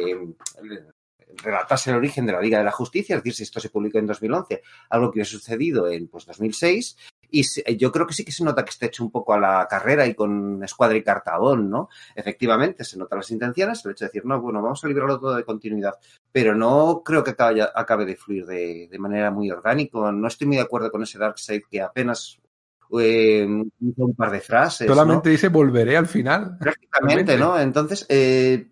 le 0.63 0.83
relatase 1.43 1.89
el 1.89 1.97
origen 1.97 2.25
de 2.25 2.31
la 2.33 2.41
Liga 2.41 2.59
de 2.59 2.63
la 2.63 2.71
Justicia, 2.71 3.15
es 3.15 3.23
decir, 3.23 3.33
si 3.35 3.43
esto 3.43 3.59
se 3.59 3.69
publicó 3.69 3.97
en 3.97 4.05
2011, 4.07 4.61
algo 4.89 5.07
que 5.11 5.15
hubiera 5.17 5.29
sucedido 5.29 5.87
en 5.89 6.07
pues 6.07 6.25
2006, 6.25 6.97
y 7.33 7.43
se- 7.43 7.75
yo 7.77 7.91
creo 7.91 8.05
que 8.07 8.13
sí 8.13 8.23
que 8.23 8.31
se 8.31 8.43
nota 8.43 8.63
que 8.63 8.69
está 8.69 8.85
hecho 8.85 9.03
un 9.03 9.11
poco 9.11 9.33
a 9.33 9.39
la 9.39 9.67
carrera 9.69 10.05
y 10.05 10.13
con 10.13 10.63
escuadra 10.63 10.95
y 10.95 11.03
cartabón, 11.03 11.69
¿no? 11.69 11.89
Efectivamente, 12.15 12.83
se 12.83 12.97
notan 12.97 13.17
las 13.19 13.31
intenciones, 13.31 13.83
el 13.83 13.91
hecho 13.91 14.05
de 14.05 14.09
decir, 14.09 14.25
no, 14.25 14.39
bueno, 14.39 14.61
vamos 14.61 14.83
a 14.83 14.87
librarlo 14.87 15.19
todo 15.19 15.35
de 15.35 15.43
continuidad, 15.43 15.95
pero 16.31 16.53
no 16.55 17.01
creo 17.03 17.23
que 17.23 17.31
acabe, 17.31 17.61
acabe 17.63 18.05
de 18.05 18.15
fluir 18.15 18.45
de, 18.45 18.87
de 18.89 18.99
manera 18.99 19.31
muy 19.31 19.49
orgánica. 19.49 20.11
No 20.11 20.27
estoy 20.27 20.47
muy 20.47 20.57
de 20.57 20.63
acuerdo 20.63 20.91
con 20.91 21.01
ese 21.03 21.17
Darkseid 21.17 21.63
que 21.69 21.81
apenas 21.81 22.39
eh, 22.99 23.45
un 23.47 24.15
par 24.15 24.29
de 24.29 24.39
frases. 24.41 24.87
¿no? 24.87 24.93
Solamente 24.93 25.29
dice 25.29 25.47
volveré 25.47 25.97
al 25.97 26.05
final. 26.05 26.57
prácticamente, 26.59 27.37
¿no? 27.37 27.59
Entonces, 27.59 28.05
eh, 28.09 28.67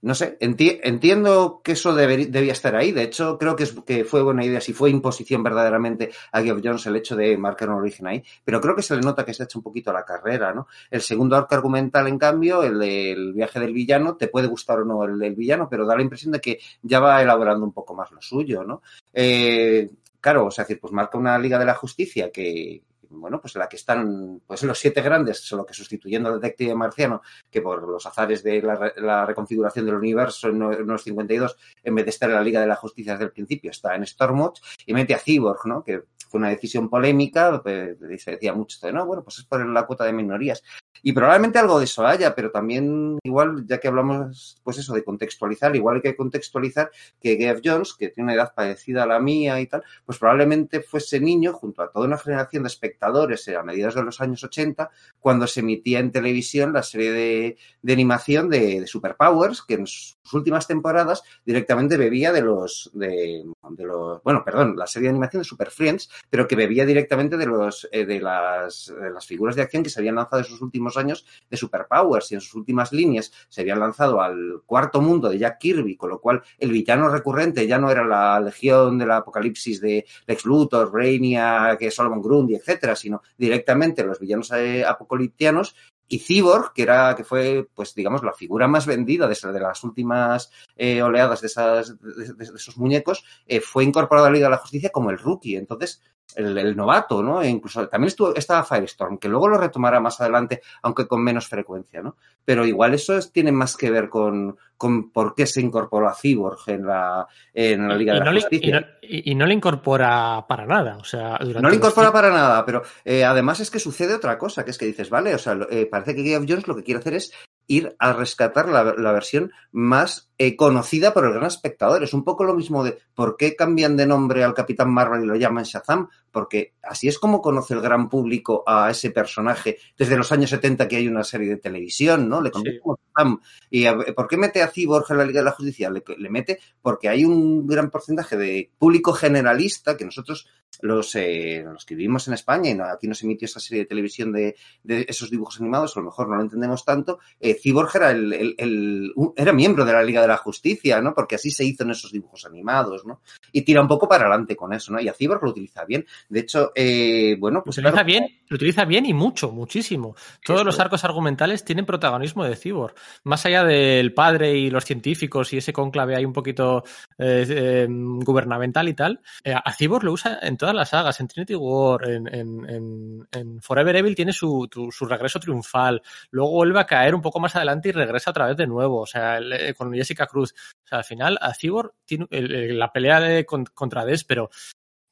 no 0.00 0.14
sé, 0.14 0.38
enti- 0.38 0.78
entiendo 0.82 1.60
que 1.62 1.72
eso 1.72 1.94
debía 1.94 2.52
estar 2.52 2.76
ahí. 2.76 2.92
De 2.92 3.02
hecho, 3.02 3.36
creo 3.38 3.56
que, 3.56 3.64
es, 3.64 3.74
que 3.86 4.04
fue 4.04 4.22
buena 4.22 4.44
idea, 4.44 4.60
si 4.60 4.72
fue 4.72 4.90
imposición 4.90 5.42
verdaderamente 5.42 6.10
a 6.32 6.42
Geoff 6.42 6.60
Jones 6.62 6.86
el 6.86 6.96
hecho 6.96 7.16
de 7.16 7.36
marcar 7.36 7.68
un 7.70 7.76
origen 7.76 8.06
ahí, 8.06 8.22
pero 8.44 8.60
creo 8.60 8.76
que 8.76 8.82
se 8.82 8.94
le 8.94 9.02
nota 9.02 9.24
que 9.24 9.34
se 9.34 9.42
ha 9.42 9.46
hecho 9.46 9.58
un 9.58 9.64
poquito 9.64 9.92
la 9.92 10.04
carrera, 10.04 10.52
¿no? 10.52 10.68
El 10.90 11.00
segundo 11.00 11.36
arco 11.36 11.54
argumental, 11.54 12.06
en 12.06 12.18
cambio, 12.18 12.62
el 12.62 12.78
del 12.78 13.32
viaje 13.32 13.58
del 13.58 13.72
villano, 13.72 14.16
te 14.16 14.28
puede 14.28 14.46
gustar 14.46 14.80
o 14.80 14.84
no 14.84 15.04
el 15.04 15.18
del 15.18 15.34
villano, 15.34 15.68
pero 15.68 15.84
da 15.84 15.96
la 15.96 16.02
impresión 16.02 16.32
de 16.32 16.40
que 16.40 16.58
ya 16.82 17.00
va 17.00 17.20
elaborando 17.20 17.64
un 17.64 17.72
poco 17.72 17.94
más 17.94 18.10
lo 18.12 18.22
suyo, 18.22 18.62
¿no? 18.62 18.82
Eh, 19.12 19.90
claro, 20.20 20.46
o 20.46 20.50
sea, 20.50 20.64
decir, 20.64 20.78
pues 20.80 20.92
marca 20.92 21.18
una 21.18 21.38
Liga 21.38 21.58
de 21.58 21.64
la 21.64 21.74
Justicia 21.74 22.30
que, 22.30 22.82
bueno, 23.10 23.40
pues 23.40 23.54
la 23.56 23.68
que 23.68 23.76
están 23.76 24.40
pues 24.46 24.62
los 24.62 24.78
siete 24.78 25.02
grandes, 25.02 25.38
solo 25.40 25.64
que 25.64 25.74
sustituyendo 25.74 26.28
al 26.28 26.40
detective 26.40 26.74
marciano, 26.74 27.22
que 27.50 27.62
por 27.62 27.88
los 27.88 28.04
azares 28.06 28.42
de 28.42 28.62
la, 28.62 28.92
la 28.96 29.26
reconfiguración 29.26 29.86
del 29.86 29.94
universo 29.94 30.48
en 30.48 30.58
en 30.62 30.86
los 30.86 31.02
52, 31.02 31.56
en 31.82 31.94
vez 31.94 32.04
de 32.04 32.10
estar 32.10 32.28
en 32.28 32.36
la 32.36 32.42
Liga 32.42 32.60
de 32.60 32.66
la 32.66 32.76
Justicia 32.76 33.12
desde 33.12 33.26
el 33.26 33.32
principio, 33.32 33.70
está 33.70 33.94
en 33.94 34.06
Stormwatch, 34.06 34.60
y 34.86 34.94
mete 34.94 35.14
a 35.14 35.18
Cyborg, 35.18 35.66
¿no? 35.66 35.82
Que 35.82 36.02
fue 36.28 36.38
una 36.38 36.50
decisión 36.50 36.88
polémica, 36.88 37.60
pues, 37.62 37.96
se 38.22 38.32
decía 38.32 38.52
mucho 38.52 38.78
no, 38.92 39.06
bueno, 39.06 39.22
pues 39.24 39.38
es 39.38 39.44
por 39.44 39.66
la 39.66 39.86
cuota 39.86 40.04
de 40.04 40.12
minorías. 40.12 40.62
Y 41.02 41.12
probablemente 41.12 41.58
algo 41.58 41.78
de 41.78 41.84
eso 41.84 42.06
haya, 42.06 42.34
pero 42.34 42.50
también 42.50 43.18
igual, 43.22 43.66
ya 43.66 43.78
que 43.78 43.88
hablamos, 43.88 44.60
pues 44.62 44.78
eso, 44.78 44.94
de 44.94 45.04
contextualizar, 45.04 45.74
igual 45.76 45.96
hay 45.96 46.02
que 46.02 46.16
contextualizar 46.16 46.90
que 47.20 47.36
Geoff 47.36 47.60
Jones, 47.64 47.94
que 47.94 48.08
tiene 48.08 48.32
una 48.32 48.34
edad 48.34 48.54
parecida 48.54 49.04
a 49.04 49.06
la 49.06 49.20
mía 49.20 49.60
y 49.60 49.66
tal, 49.66 49.82
pues 50.04 50.18
probablemente 50.18 50.80
fuese 50.80 51.20
niño 51.20 51.52
junto 51.52 51.82
a 51.82 51.90
toda 51.90 52.06
una 52.06 52.18
generación 52.18 52.62
de 52.62 52.68
espectadores 52.68 53.48
a 53.48 53.62
mediados 53.62 53.94
de 53.94 54.02
los 54.02 54.20
años 54.20 54.42
80, 54.44 54.90
cuando 55.20 55.46
se 55.46 55.60
emitía 55.60 56.00
en 56.00 56.12
televisión 56.12 56.72
la 56.72 56.82
serie 56.82 57.12
de, 57.12 57.56
de 57.82 57.92
animación 57.92 58.48
de, 58.48 58.80
de 58.80 58.86
Superpowers, 58.86 59.62
que 59.62 59.74
en 59.74 59.86
sus 59.86 60.18
últimas 60.32 60.66
temporadas 60.66 61.22
directamente 61.44 61.96
bebía 61.96 62.32
de 62.32 62.42
los, 62.42 62.90
de, 62.94 63.44
de 63.70 63.84
los, 63.84 64.22
bueno, 64.22 64.44
perdón, 64.44 64.76
la 64.76 64.86
serie 64.86 65.08
de 65.08 65.10
animación 65.10 65.42
de 65.42 65.48
Super 65.48 65.70
Friends, 65.70 66.10
pero 66.28 66.46
que 66.46 66.56
bebía 66.56 66.84
directamente 66.84 67.36
de 67.36 67.46
los, 67.46 67.88
eh, 67.92 68.04
de 68.04 68.20
las, 68.20 68.92
las 69.12 69.26
figuras 69.26 69.56
de 69.56 69.62
acción 69.62 69.82
que 69.82 69.90
se 69.90 70.00
habían 70.00 70.16
lanzado 70.16 70.40
en 70.40 70.48
sus 70.48 70.60
últimos 70.60 70.87
años 70.96 71.26
de 71.50 71.56
Superpowers 71.56 72.32
y 72.32 72.34
en 72.36 72.40
sus 72.40 72.54
últimas 72.54 72.92
líneas 72.92 73.32
se 73.48 73.60
habían 73.60 73.80
lanzado 73.80 74.20
al 74.20 74.62
cuarto 74.64 75.00
mundo 75.00 75.28
de 75.28 75.38
Jack 75.38 75.58
Kirby, 75.58 75.96
con 75.96 76.10
lo 76.10 76.20
cual 76.20 76.42
el 76.58 76.72
villano 76.72 77.08
recurrente 77.08 77.66
ya 77.66 77.78
no 77.78 77.90
era 77.90 78.04
la 78.04 78.40
legión 78.40 78.98
del 78.98 79.10
apocalipsis 79.10 79.80
de 79.80 80.06
Lex 80.26 80.44
Luthor, 80.44 80.90
Brainiac, 80.90 81.90
Solomon 81.90 82.22
Grundy, 82.22 82.54
etcétera, 82.54 82.96
sino 82.96 83.22
directamente 83.36 84.04
los 84.04 84.18
villanos 84.18 84.50
eh, 84.52 84.84
apocaliptianos 84.84 85.74
y 86.10 86.20
Cyborg, 86.20 86.72
que 86.72 86.82
era, 86.84 87.14
que 87.14 87.22
fue, 87.22 87.68
pues, 87.74 87.94
digamos, 87.94 88.22
la 88.22 88.32
figura 88.32 88.66
más 88.66 88.86
vendida 88.86 89.28
de, 89.28 89.36
de 89.52 89.60
las 89.60 89.84
últimas 89.84 90.50
eh, 90.74 91.02
oleadas 91.02 91.42
de, 91.42 91.48
esas, 91.48 92.00
de- 92.00 92.32
de 92.32 92.44
esos 92.44 92.78
muñecos, 92.78 93.24
eh, 93.46 93.60
fue 93.60 93.84
incorporado 93.84 94.26
a 94.26 94.30
la 94.30 94.34
Liga 94.34 94.46
de 94.46 94.52
la 94.52 94.56
Justicia 94.56 94.88
como 94.88 95.10
el 95.10 95.18
rookie. 95.18 95.56
Entonces, 95.56 96.00
el, 96.36 96.56
el 96.58 96.76
novato, 96.76 97.22
¿no? 97.22 97.40
E 97.42 97.48
incluso 97.48 97.88
también 97.88 98.08
estuvo, 98.08 98.34
estaba 98.34 98.62
Firestorm, 98.64 99.18
que 99.18 99.28
luego 99.28 99.48
lo 99.48 99.58
retomará 99.58 99.98
más 100.00 100.20
adelante, 100.20 100.60
aunque 100.82 101.06
con 101.06 101.22
menos 101.22 101.48
frecuencia, 101.48 102.02
¿no? 102.02 102.16
Pero 102.44 102.66
igual 102.66 102.94
eso 102.94 103.16
es- 103.16 103.32
tiene 103.32 103.50
más 103.50 103.76
que 103.76 103.90
ver 103.90 104.08
con, 104.08 104.56
con 104.76 105.10
por 105.10 105.34
qué 105.34 105.46
se 105.46 105.60
incorporó 105.60 106.08
a 106.08 106.14
Cyborg 106.14 106.58
en 106.68 106.86
la, 106.86 107.26
en 107.52 107.88
la 107.88 107.94
Liga 107.96 108.12
y, 108.12 108.14
de 108.14 108.20
la 108.20 108.24
no 108.26 108.32
le, 108.32 108.40
Justicia. 108.42 108.68
y, 108.68 108.72
no, 108.72 108.86
y- 109.32 109.34
no 109.34 109.46
le 109.46 109.54
incorpora 109.54 110.44
para 110.48 110.66
nada. 110.66 110.96
O 110.98 111.04
sea, 111.04 111.38
No 111.60 111.68
le 111.70 111.76
incorpora 111.76 112.12
para 112.12 112.30
nada, 112.30 112.64
pero 112.64 112.82
eh, 113.04 113.24
además 113.24 113.60
es 113.60 113.70
que 113.70 113.78
sucede 113.80 114.14
otra 114.14 114.38
cosa, 114.38 114.64
que 114.64 114.70
es 114.70 114.78
que 114.78 114.86
dices, 114.86 115.10
vale, 115.10 115.34
o 115.34 115.38
sea, 115.38 115.58
eh, 115.70 115.86
parece 115.90 116.14
que 116.14 116.22
Geoff 116.22 116.44
Jones 116.48 116.68
lo 116.68 116.76
que 116.76 116.84
quiere 116.84 117.00
hacer 117.00 117.14
es 117.14 117.32
ir 117.68 117.94
a 118.00 118.12
rescatar 118.12 118.68
la, 118.68 118.82
la 118.96 119.12
versión 119.12 119.52
más 119.72 120.30
eh, 120.38 120.56
conocida 120.56 121.12
por 121.14 121.24
el 121.26 121.32
gran 121.34 121.46
espectador. 121.46 122.02
Es 122.02 122.14
un 122.14 122.24
poco 122.24 122.42
lo 122.44 122.54
mismo 122.54 122.82
de 122.82 122.98
por 123.14 123.36
qué 123.36 123.54
cambian 123.54 123.96
de 123.96 124.06
nombre 124.06 124.42
al 124.42 124.54
Capitán 124.54 124.90
Marvel 124.92 125.22
y 125.22 125.26
lo 125.26 125.36
llaman 125.36 125.64
Shazam, 125.64 126.08
porque 126.30 126.74
así 126.82 127.08
es 127.08 127.18
como 127.18 127.40
conoce 127.42 127.74
el 127.74 127.80
gran 127.80 128.08
público 128.08 128.64
a 128.66 128.90
ese 128.90 129.10
personaje 129.10 129.78
desde 129.96 130.16
los 130.16 130.32
años 130.32 130.50
70 130.50 130.88
que 130.88 130.96
hay 130.96 131.08
una 131.08 131.24
serie 131.24 131.48
de 131.50 131.56
televisión, 131.58 132.28
¿no? 132.28 132.40
Le 132.40 132.50
conoce 132.50 132.72
Sí. 132.72 132.78
como 132.82 132.98
Shazam. 133.16 133.40
¿Y 133.70 133.84
a- 133.86 133.96
por 134.16 134.26
qué 134.28 134.36
mete 134.36 134.62
a 134.62 134.68
Cyborg 134.68 135.04
en 135.10 135.18
la 135.18 135.24
Liga 135.24 135.40
de 135.40 135.44
la 135.44 135.52
Justicia? 135.52 135.90
Le, 135.90 136.02
le 136.16 136.30
mete 136.30 136.58
porque 136.80 137.08
hay 137.08 137.24
un 137.24 137.66
gran 137.66 137.90
porcentaje 137.90 138.36
de 138.36 138.70
público 138.78 139.12
generalista 139.12 139.96
que 139.96 140.04
nosotros 140.06 140.46
los, 140.80 141.14
eh, 141.16 141.62
los 141.64 141.84
que 141.84 141.94
vivimos 141.96 142.28
en 142.28 142.34
España 142.34 142.70
y 142.70 142.74
no- 142.74 142.84
aquí 142.84 143.08
nos 143.08 143.22
emitió 143.24 143.46
esa 143.46 143.58
serie 143.58 143.82
de 143.82 143.88
televisión 143.88 144.32
de, 144.32 144.54
de 144.84 145.06
esos 145.08 145.28
dibujos 145.30 145.60
animados, 145.60 145.96
a 145.96 146.00
lo 146.00 146.06
mejor 146.06 146.28
no 146.28 146.36
lo 146.36 146.42
entendemos 146.42 146.84
tanto, 146.84 147.18
eh, 147.40 147.54
Cyborg 147.60 147.90
era, 147.96 148.10
el, 148.12 148.32
el- 148.32 148.54
el- 148.58 149.12
era 149.36 149.52
miembro 149.52 149.84
de 149.84 149.92
la 149.92 150.02
Liga 150.04 150.22
de 150.22 150.28
la 150.28 150.36
Justicia, 150.36 151.00
¿no? 151.00 151.14
Porque 151.14 151.34
así 151.34 151.50
se 151.50 151.64
hizo 151.64 151.82
en 151.82 151.90
esos 151.90 152.12
dibujos 152.12 152.44
animados, 152.46 153.04
¿no? 153.06 153.22
Y 153.50 153.62
tira 153.62 153.80
un 153.80 153.88
poco 153.88 154.08
para 154.08 154.26
adelante 154.26 154.54
con 154.54 154.72
eso, 154.72 154.92
¿no? 154.92 155.00
Y 155.00 155.08
a 155.08 155.14
Cyborg 155.14 155.42
lo 155.42 155.50
utiliza 155.50 155.84
bien. 155.84 156.06
De 156.28 156.40
hecho, 156.40 156.70
eh, 156.76 157.36
bueno, 157.40 157.58
Lo 157.58 157.64
pues 157.64 157.78
utiliza 157.78 157.92
claro, 157.92 158.06
bien, 158.06 158.26
lo 158.48 158.54
utiliza 158.54 158.84
bien 158.84 159.06
y 159.06 159.14
mucho, 159.14 159.50
muchísimo. 159.50 160.14
Todos 160.44 160.64
los 160.64 160.78
arcos 160.78 161.02
argumentales 161.04 161.64
tienen 161.64 161.86
protagonismo 161.86 162.44
de 162.44 162.54
Cyborg. 162.56 162.94
Más 163.24 163.44
allá 163.46 163.64
del 163.64 164.12
padre 164.14 164.54
y 164.56 164.70
los 164.70 164.84
científicos 164.84 165.52
y 165.52 165.56
ese 165.56 165.72
cónclave 165.72 166.14
ahí 166.14 166.24
un 166.24 166.32
poquito 166.32 166.84
eh, 167.18 167.44
eh, 167.48 167.86
gubernamental 167.88 168.88
y 168.88 168.94
tal, 168.94 169.20
eh, 169.42 169.54
a 169.54 169.72
Cyborg 169.72 170.04
lo 170.04 170.12
usa 170.12 170.38
en 170.42 170.56
todas 170.58 170.74
las 170.74 170.90
sagas, 170.90 171.18
en 171.20 171.28
Trinity 171.28 171.54
War, 171.54 172.06
en, 172.10 172.26
en- 172.34 172.68
en- 172.68 173.28
en 173.32 173.62
Forever 173.62 173.96
Evil 173.96 174.14
tiene 174.14 174.32
su, 174.34 174.68
tu- 174.70 174.92
su 174.92 175.06
regreso 175.06 175.40
triunfal, 175.40 176.02
luego 176.30 176.50
vuelve 176.50 176.80
a 176.80 176.86
caer 176.86 177.14
un 177.14 177.22
poco 177.22 177.40
más 177.40 177.56
adelante 177.56 177.88
y 177.88 177.92
regresa 177.92 178.30
otra 178.32 178.46
vez 178.48 178.56
de 178.58 178.66
nuevo, 178.66 179.00
o 179.00 179.06
sea, 179.06 179.38
el- 179.38 179.52
eh, 179.54 179.74
con 179.74 179.94
Jessica 179.94 180.26
Cruz. 180.26 180.52
O 180.84 180.86
sea, 180.86 180.98
al 180.98 181.04
final 181.04 181.38
a 181.40 181.54
Cyborg 181.54 181.92
tiene 182.04 182.26
el- 182.30 182.78
la 182.78 182.92
pelea 182.92 183.20
de, 183.20 183.46
con- 183.46 183.64
contra 183.64 184.04
Despero 184.04 184.50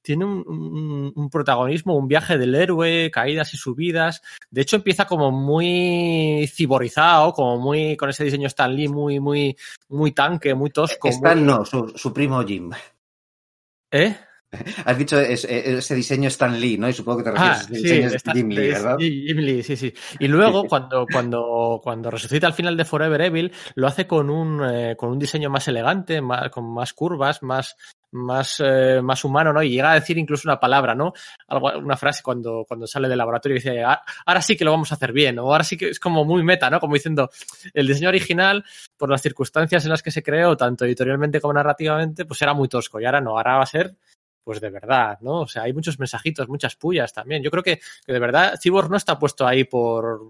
tiene 0.03 0.25
un, 0.25 0.45
un- 0.47 1.13
un 1.17 1.31
protagonismo, 1.31 1.97
un 1.97 2.07
viaje 2.07 2.39
del 2.39 2.55
héroe, 2.55 3.11
caídas 3.11 3.53
y 3.55 3.57
subidas. 3.57 4.23
De 4.49 4.61
hecho, 4.61 4.77
empieza 4.77 5.05
como 5.05 5.33
muy 5.33 6.47
ciborizado, 6.47 7.33
como 7.33 7.59
muy 7.59 7.97
con 7.97 8.11
ese 8.11 8.23
diseño 8.23 8.47
Stan 8.47 8.73
Lee 8.73 8.87
muy, 8.87 9.19
muy, 9.19 9.57
muy 9.89 10.13
tanque, 10.13 10.55
muy 10.55 10.71
tosco. 10.71 11.09
Stan 11.09 11.39
muy- 11.39 11.47
no, 11.49 11.65
su, 11.65 11.89
su 11.97 12.13
primo 12.13 12.41
Jim. 12.45 12.71
¿Eh? 13.91 14.17
Has 14.85 14.99
dicho 14.99 15.19
es- 15.21 15.45
es- 15.45 15.67
ese 15.67 15.95
diseño 15.95 16.29
Stan 16.29 16.59
Lee, 16.59 16.79
¿no? 16.79 16.89
Y 16.89 16.93
supongo 16.93 17.19
que 17.19 17.25
te 17.25 17.31
refieres 17.33 17.59
Ah, 17.59 17.61
a 17.61 17.65
ese 17.65 17.73
diseño 17.83 18.09
Jim 18.33 18.49
Lee, 18.49 18.69
¿verdad? 18.69 18.97
Jim 18.99 19.37
Lee, 19.39 19.63
sí, 19.63 19.77
sí. 19.77 19.93
Y 20.19 20.29
luego, 20.29 20.67
cuando, 20.69 21.07
cuando, 21.07 21.81
cuando 21.83 22.11
resucita 22.11 22.47
al 22.47 22.55
final 22.55 22.77
de 22.77 22.85
Forever 22.85 23.21
Evil, 23.21 23.53
lo 23.75 23.87
hace 23.87 24.07
con 24.07 24.31
un, 24.31 24.63
eh, 24.65 24.97
con 24.97 25.11
un 25.11 25.19
diseño 25.19 25.51
más 25.51 25.67
elegante, 25.69 26.21
más, 26.21 26.51
con 26.51 26.73
más 26.73 26.93
curvas, 26.93 27.43
más, 27.43 27.77
más, 28.13 28.63
eh, 28.65 29.01
más 29.03 29.25
humano, 29.25 29.53
¿no? 29.53 29.63
Y 29.63 29.71
llega 29.71 29.91
a 29.91 29.95
decir 29.95 30.17
incluso 30.17 30.49
una 30.49 30.59
palabra, 30.59 30.95
¿no? 30.95 31.13
Algo, 31.49 31.77
una 31.79 31.97
frase 31.97 32.23
cuando, 32.23 32.65
cuando 32.67 32.87
sale 32.87 33.09
del 33.09 33.19
laboratorio 33.19 33.57
y 33.57 33.59
dice, 33.59 33.83
"Ah, 33.85 34.01
ahora 34.25 34.41
sí 34.41 34.57
que 34.57 34.65
lo 34.65 34.71
vamos 34.71 34.91
a 34.93 34.95
hacer 34.95 35.13
bien, 35.13 35.39
o 35.39 35.43
ahora 35.43 35.65
sí 35.65 35.77
que 35.77 35.91
es 35.91 36.01
como 36.01 36.25
muy 36.25 36.43
meta, 36.43 36.71
¿no? 36.71 36.81
Como 36.81 36.95
diciendo, 36.95 37.29
el 37.75 37.87
diseño 37.87 38.09
original, 38.09 38.65
por 38.97 39.11
las 39.11 39.21
circunstancias 39.21 39.85
en 39.85 39.91
las 39.91 40.03
que 40.03 40.11
se 40.11 40.23
creó, 40.23 40.57
tanto 40.57 40.85
editorialmente 40.87 41.41
como 41.41 41.53
narrativamente, 41.55 42.25
pues 42.25 42.41
era 42.41 42.55
muy 42.55 42.69
tosco, 42.69 43.01
y 43.01 43.05
ahora 43.05 43.21
no, 43.21 43.37
ahora 43.37 43.57
va 43.57 43.63
a 43.65 43.67
ser 43.67 43.95
pues 44.47 44.61
de 44.61 44.71
verdad, 44.71 45.19
¿no? 45.23 45.41
O 45.41 45.49
sea, 45.49 45.65
hay 45.65 45.73
muchos 45.73 45.99
mensajitos, 45.99 46.49
muchas 46.49 46.77
pullas 46.77 47.13
también. 47.13 47.43
Yo 47.43 47.51
creo 47.51 47.65
que, 47.65 47.81
que 48.07 48.13
de 48.13 48.21
verdad 48.21 48.55
Cyborg 48.63 48.89
no 48.89 48.97
está 48.97 49.19
puesto 49.19 49.45
ahí 49.45 49.65
por 49.65 50.21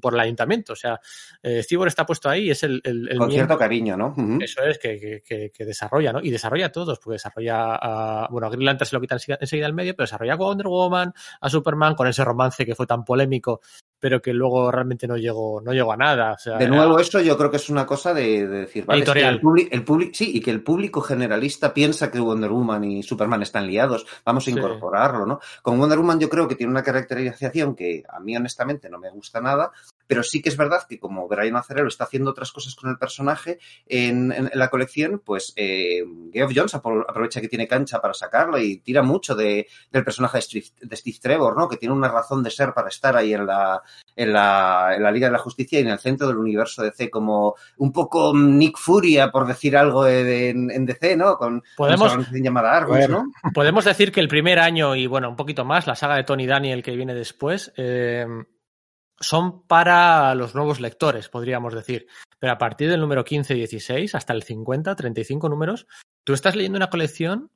por 0.00 0.14
el 0.14 0.20
ayuntamiento. 0.20 0.72
O 0.74 0.76
sea, 0.76 1.00
eh, 1.42 1.62
Cibor 1.62 1.88
está 1.88 2.04
puesto 2.04 2.28
ahí, 2.28 2.50
es 2.50 2.62
el, 2.62 2.80
el, 2.84 3.08
el 3.08 3.18
Con 3.18 3.30
cierto 3.30 3.56
cariño, 3.56 3.96
¿no? 3.96 4.08
Ujú. 4.08 4.38
Eso 4.40 4.62
es, 4.62 4.78
que, 4.78 5.22
que- 5.24 5.50
que- 5.50 5.64
desarrolla, 5.64 6.12
¿no? 6.12 6.20
Y 6.20 6.30
desarrolla 6.30 6.66
a 6.66 6.72
todos, 6.72 6.98
porque 6.98 7.14
desarrolla 7.14 7.74
a. 7.76 8.28
Bueno, 8.30 8.46
a 8.46 8.50
Green 8.50 8.66
Lantern 8.66 8.88
se 8.88 8.94
lo 8.96 9.00
quitan 9.00 9.18
enseguida- 9.40 9.66
al 9.66 9.74
medio, 9.74 9.94
pero 9.96 10.04
desarrolla 10.04 10.34
a 10.34 10.36
Wonder 10.36 10.66
Woman, 10.68 11.12
a 11.40 11.48
Superman, 11.50 11.94
con 11.94 12.06
ese 12.06 12.24
romance 12.24 12.64
que 12.66 12.74
fue 12.74 12.86
tan 12.86 13.04
polémico, 13.04 13.60
pero 13.98 14.20
que 14.20 14.32
luego 14.32 14.70
realmente 14.70 15.06
no 15.08 15.16
llegó, 15.16 15.60
no 15.60 15.72
llegó 15.72 15.92
a 15.92 15.96
nada. 15.96 16.32
O 16.32 16.38
sea, 16.38 16.58
De 16.58 16.68
nuevo, 16.68 16.98
eso 17.00 17.20
yo 17.20 17.36
creo 17.38 17.50
que 17.50 17.56
es 17.56 17.68
una 17.70 17.86
cosa 17.86 18.12
de, 18.14 18.46
de 18.46 18.58
decir, 18.60 18.84
vale, 18.84 19.00
es 19.02 19.04
que 19.10 19.18
Editorial. 19.18 19.68
el 19.72 19.84
publi- 19.84 20.10
sí, 20.12 20.30
y 20.36 20.40
que 20.40 20.50
el 20.50 20.62
público 20.62 21.00
generalista 21.00 21.72
piensa 21.74 22.10
que 22.10 22.20
Wonder 22.20 22.50
Woman 22.50 22.84
y 22.84 23.02
Superman 23.02 23.42
están 23.42 23.66
liados, 23.66 24.06
vamos 24.24 24.44
a 24.44 24.50
Sí. 24.50 24.56
incorporarlo, 24.56 25.26
¿no? 25.26 25.40
Con 25.62 25.78
Wonder 25.78 25.98
Woman 25.98 26.20
yo 26.20 26.28
creo 26.28 26.46
que 26.46 26.54
tiene 26.54 26.70
una 26.70 26.82
caracterización 26.82 27.74
que 27.74 28.02
a 28.08 28.20
mí 28.20 28.36
honestamente 28.36 28.88
no 28.90 28.98
me 28.98 29.10
gusta 29.10 29.40
nada, 29.40 29.72
pero 30.06 30.22
sí 30.22 30.40
que 30.42 30.48
es 30.48 30.56
verdad 30.56 30.82
que 30.88 30.98
como 30.98 31.28
Brian 31.28 31.56
Azzarello 31.56 31.88
está 31.88 32.04
haciendo 32.04 32.30
otras 32.30 32.52
cosas 32.52 32.74
con 32.74 32.90
el 32.90 32.98
personaje 32.98 33.58
en, 33.86 34.32
en- 34.32 34.50
en 34.52 34.58
la 34.58 34.68
colección, 34.68 35.20
pues 35.24 35.52
eh, 35.56 36.02
Geoff 36.32 36.52
Jones 36.54 36.74
apro- 36.74 37.04
aprovecha 37.08 37.40
que 37.40 37.48
tiene 37.48 37.66
cancha 37.68 38.00
para 38.00 38.14
sacarlo 38.14 38.58
y 38.58 38.78
tira 38.78 39.02
mucho 39.02 39.34
de, 39.34 39.66
del 39.90 40.04
personaje 40.04 40.38
de 40.38 40.42
Steve, 40.42 40.66
de 40.80 40.96
Steve 40.96 41.16
Trevor, 41.20 41.56
¿no? 41.56 41.68
Que 41.68 41.76
tiene 41.76 41.94
una 41.94 42.08
razón 42.08 42.42
de 42.42 42.50
ser 42.50 42.72
para 42.72 42.88
estar 42.88 43.16
ahí 43.16 43.34
en 43.34 43.46
la, 43.46 43.82
en 44.14 44.32
la, 44.32 44.92
en 44.96 45.02
la 45.02 45.10
Liga 45.10 45.26
de 45.28 45.32
la 45.32 45.38
Justicia 45.38 45.78
y 45.78 45.82
en 45.82 45.88
el 45.88 45.98
centro 45.98 46.26
del 46.28 46.36
universo 46.38 46.82
DC, 46.82 47.10
como 47.10 47.54
un 47.78 47.92
poco 47.92 48.32
Nick 48.36 48.78
Furia, 48.78 49.30
por 49.30 49.46
decir 49.46 49.76
algo 49.76 50.04
de- 50.04 50.24
de- 50.24 50.48
en, 50.50 50.70
en 50.70 50.86
DC, 50.86 51.16
¿no? 51.16 51.36
Con 51.36 51.62
Podemos- 51.76 52.16
llamada 52.32 52.76
Argus, 52.76 52.96
Bueno. 52.96 53.24
¿no? 53.42 53.50
Podemos 53.54 53.84
decir 53.84 54.12
que 54.12 54.20
el 54.20 54.28
primer 54.28 54.58
año 54.58 54.94
y 54.94 55.06
bueno, 55.06 55.28
un 55.28 55.36
poquito 55.36 55.64
más, 55.64 55.86
la 55.86 55.94
saga 55.96 56.16
de 56.16 56.24
Tony 56.24 56.46
Daniel 56.46 56.82
que 56.82 56.94
viene 56.96 57.14
después, 57.14 57.72
eh, 57.76 58.26
son 59.20 59.66
para 59.66 60.34
los 60.34 60.54
nuevos 60.54 60.80
lectores, 60.80 61.28
podríamos 61.28 61.74
decir. 61.74 62.06
Pero 62.38 62.52
a 62.52 62.58
partir 62.58 62.90
del 62.90 63.00
número 63.00 63.24
15 63.24 63.54
y 63.54 63.58
16 63.58 64.14
hasta 64.14 64.32
el 64.32 64.42
50, 64.42 64.94
35 64.94 65.48
números, 65.48 65.86
tú 66.24 66.32
estás 66.32 66.54
leyendo 66.56 66.76
una 66.76 66.90
colección 66.90 67.50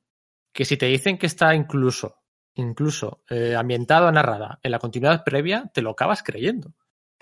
que 0.53 0.65
si 0.65 0.77
te 0.77 0.87
dicen 0.87 1.17
que 1.17 1.27
está 1.27 1.55
incluso, 1.55 2.17
incluso 2.55 3.23
eh, 3.29 3.55
ambientada, 3.55 4.11
narrada 4.11 4.59
en 4.63 4.71
la 4.71 4.79
continuidad 4.79 5.23
previa, 5.23 5.71
te 5.73 5.81
lo 5.81 5.91
acabas 5.91 6.23
creyendo. 6.23 6.73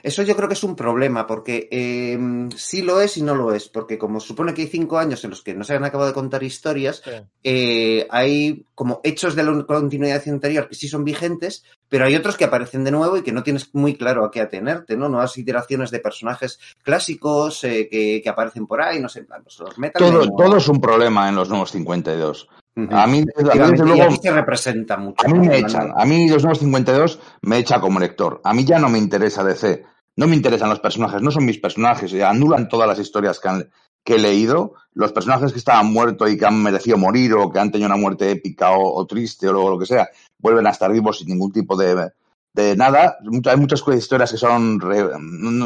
Eso 0.04 0.24
yo 0.24 0.36
creo 0.36 0.48
que 0.48 0.54
es 0.54 0.64
un 0.64 0.76
problema, 0.76 1.28
porque 1.28 1.68
eh, 1.72 2.20
sí 2.56 2.82
lo 2.82 3.02
es 3.02 3.18
y 3.18 3.22
no 3.22 3.36
lo 3.36 3.54
es, 3.54 3.70
porque 3.70 3.98
como 3.98 4.20
supone 4.20 4.54
que 4.54 4.64
hay 4.64 4.68
cinco 4.68 4.98
años 4.98 5.24
en 5.24 5.32
los 5.32 5.42
que 5.42 5.54
no 5.54 5.64
se 5.64 5.74
han 5.74 5.84
acabado 5.84 6.10
de 6.10 6.14
contar 6.14 6.44
historias, 6.44 7.02
eh, 7.44 8.08
hay 8.10 8.66
como 8.76 9.02
hechos 9.04 9.36
de 9.36 9.44
la 9.44 9.64
continuidad 9.64 10.28
anterior 10.28 10.70
que 10.70 10.76
sí 10.76 10.88
son 10.88 11.04
vigentes, 11.04 11.64
pero 11.88 12.06
hay 12.06 12.16
otros 12.16 12.38
que 12.38 12.46
aparecen 12.46 12.84
de 12.84 12.92
nuevo 12.92 13.18
y 13.18 13.24
que 13.24 13.32
no 13.32 13.44
tienes 13.44 13.74
muy 13.74 13.96
claro 13.96 14.24
a 14.24 14.32
qué 14.32 14.42
atenerte, 14.42 14.96
¿no? 14.96 15.10
Nuevas 15.10 15.38
iteraciones 15.38 15.92
de 15.92 16.00
personajes 16.00 16.60
clásicos 16.84 17.64
eh, 17.64 17.88
que, 17.90 18.22
que 18.24 18.30
aparecen 18.30 18.68
por 18.68 18.82
ahí, 18.82 19.00
no 19.00 19.10
sé, 19.10 19.20
en 19.20 19.26
plan, 19.26 19.44
los 19.60 19.78
Metal 19.78 20.00
Todo, 20.00 20.28
todo 20.28 20.58
es 20.58 20.68
un 20.68 20.80
problema 20.80 21.28
en 21.30 21.36
los 21.36 21.50
nuevos 21.50 21.72
52. 21.72 22.48
A 22.76 23.08
mí, 23.08 23.20
a 23.52 23.56
mí, 23.56 23.72
desde 23.72 23.84
luego, 23.86 24.04
se 24.22 24.32
representa 24.32 24.98
mucho. 24.98 25.26
A 25.26 25.30
mí 25.30 25.40
me 25.48 25.58
echan, 25.58 25.92
a 26.02 26.06
mí 26.06 26.30
los 26.30 26.44
nuevos 26.44 26.60
52 26.60 27.20
me 27.42 27.58
echa 27.58 27.80
como 27.82 28.00
lector. 28.00 28.40
A 28.44 28.54
mí 28.54 28.64
ya 28.64 28.80
no 28.80 28.90
me 28.90 28.98
interesa 29.00 29.44
DC, 29.44 29.84
no 30.16 30.28
me 30.28 30.36
interesan 30.36 30.70
los 30.70 30.80
personajes, 30.80 31.22
no 31.22 31.32
son 31.32 31.46
mis 31.46 31.58
personajes, 31.60 32.14
anulan 32.22 32.70
todas 32.70 32.88
las 32.88 33.00
historias 33.00 33.40
que, 33.40 33.50
han- 33.50 33.70
que 34.06 34.16
he 34.16 34.20
leído. 34.20 34.76
Los 34.94 35.12
personajes 35.12 35.52
que 35.52 35.60
estaban 35.60 35.88
muertos 35.92 36.32
y 36.32 36.38
que 36.38 36.46
han 36.46 36.62
merecido 36.64 36.98
morir 36.98 37.34
o 37.34 37.50
que 37.52 37.60
han 37.60 37.72
tenido 37.72 37.88
una 37.88 37.98
muerte 37.98 38.32
épica 38.32 38.72
o, 38.72 38.94
o 38.96 39.06
triste 39.06 39.48
o 39.50 39.54
lo, 39.54 39.70
lo 39.72 39.80
que 39.80 39.86
sea, 39.86 40.08
vuelven 40.38 40.68
a 40.68 40.72
estar 40.72 40.92
vivos 40.92 41.20
sin 41.20 41.28
ningún 41.28 41.52
tipo 41.52 41.76
de, 41.76 42.12
de 42.54 42.76
nada. 42.78 43.18
Hay 43.46 43.58
muchas 43.58 43.84
historias 43.98 44.32
que 44.32 44.38
son 44.38 44.80
re- 44.80 45.10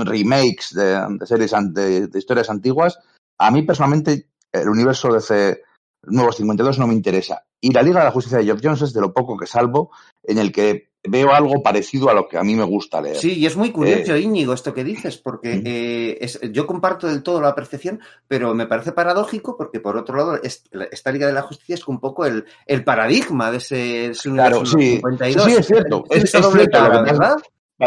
remakes 0.05 0.73
de, 0.73 0.99
de 1.19 1.27
series 1.27 1.51
de, 1.73 2.07
de 2.07 2.19
historias 2.19 2.49
antiguas. 2.49 2.97
A 3.37 3.51
mí 3.51 3.61
personalmente 3.63 4.27
el 4.51 4.69
universo 4.69 5.13
DC 5.13 5.61
Nuevos 6.05 6.35
52 6.37 6.79
no 6.79 6.87
me 6.87 6.93
interesa. 6.93 7.43
Y 7.61 7.71
la 7.71 7.81
Liga 7.81 7.99
de 7.99 8.05
la 8.05 8.11
Justicia 8.11 8.37
de 8.39 8.45
Geoff 8.45 8.59
Jones 8.63 8.81
es 8.81 8.93
de 8.93 9.01
lo 9.01 9.13
poco 9.13 9.37
que 9.37 9.47
salvo 9.47 9.91
en 10.23 10.37
el 10.37 10.51
que 10.51 10.89
veo 11.05 11.33
algo 11.33 11.61
parecido 11.61 12.09
a 12.09 12.13
lo 12.13 12.29
que 12.29 12.37
a 12.37 12.43
mí 12.43 12.55
me 12.55 12.63
gusta 12.63 13.01
leer. 13.01 13.17
Sí, 13.17 13.33
y 13.39 13.45
es 13.45 13.57
muy 13.57 13.71
curioso, 13.71 14.13
Eh, 14.15 14.21
Íñigo, 14.21 14.53
esto 14.53 14.73
que 14.73 14.85
dices, 14.85 15.17
porque 15.17 15.61
eh, 15.65 16.17
es- 16.21 16.39
yo 16.53 16.65
comparto 16.65 17.07
del 17.07 17.23
todo 17.23 17.41
la 17.41 17.53
percepción, 17.53 17.99
pero 18.25 18.53
me 18.55 18.67
parece 18.67 18.93
paradójico 18.93 19.57
porque, 19.57 19.81
por 19.81 19.97
otro 19.97 20.15
lado, 20.15 20.35
es- 20.41 20.63
esta 20.91 21.11
Liga 21.11 21.27
de 21.27 21.33
la 21.33 21.41
Justicia 21.41 21.75
es 21.75 21.85
un 21.89 21.99
poco 21.99 22.25
el, 22.25 22.45
el 22.65 22.85
paradigma 22.85 23.51
de 23.51 23.57
ese, 23.57 23.75
de 23.75 24.05
ese 24.11 24.29
Claro, 24.31 24.59
universo 24.59 24.77
sí. 24.77 24.95
52. 24.95 25.45
Sí, 25.45 25.51
es 25.57 25.67
cierto, 25.67 26.03
es- 26.09 26.23
es 26.23 26.31
cierto, 26.31 26.49
lo 26.57 26.69
cara, 26.71 27.03
que 27.03 27.11
pasa- 27.11 27.19
¿verdad? 27.19 27.35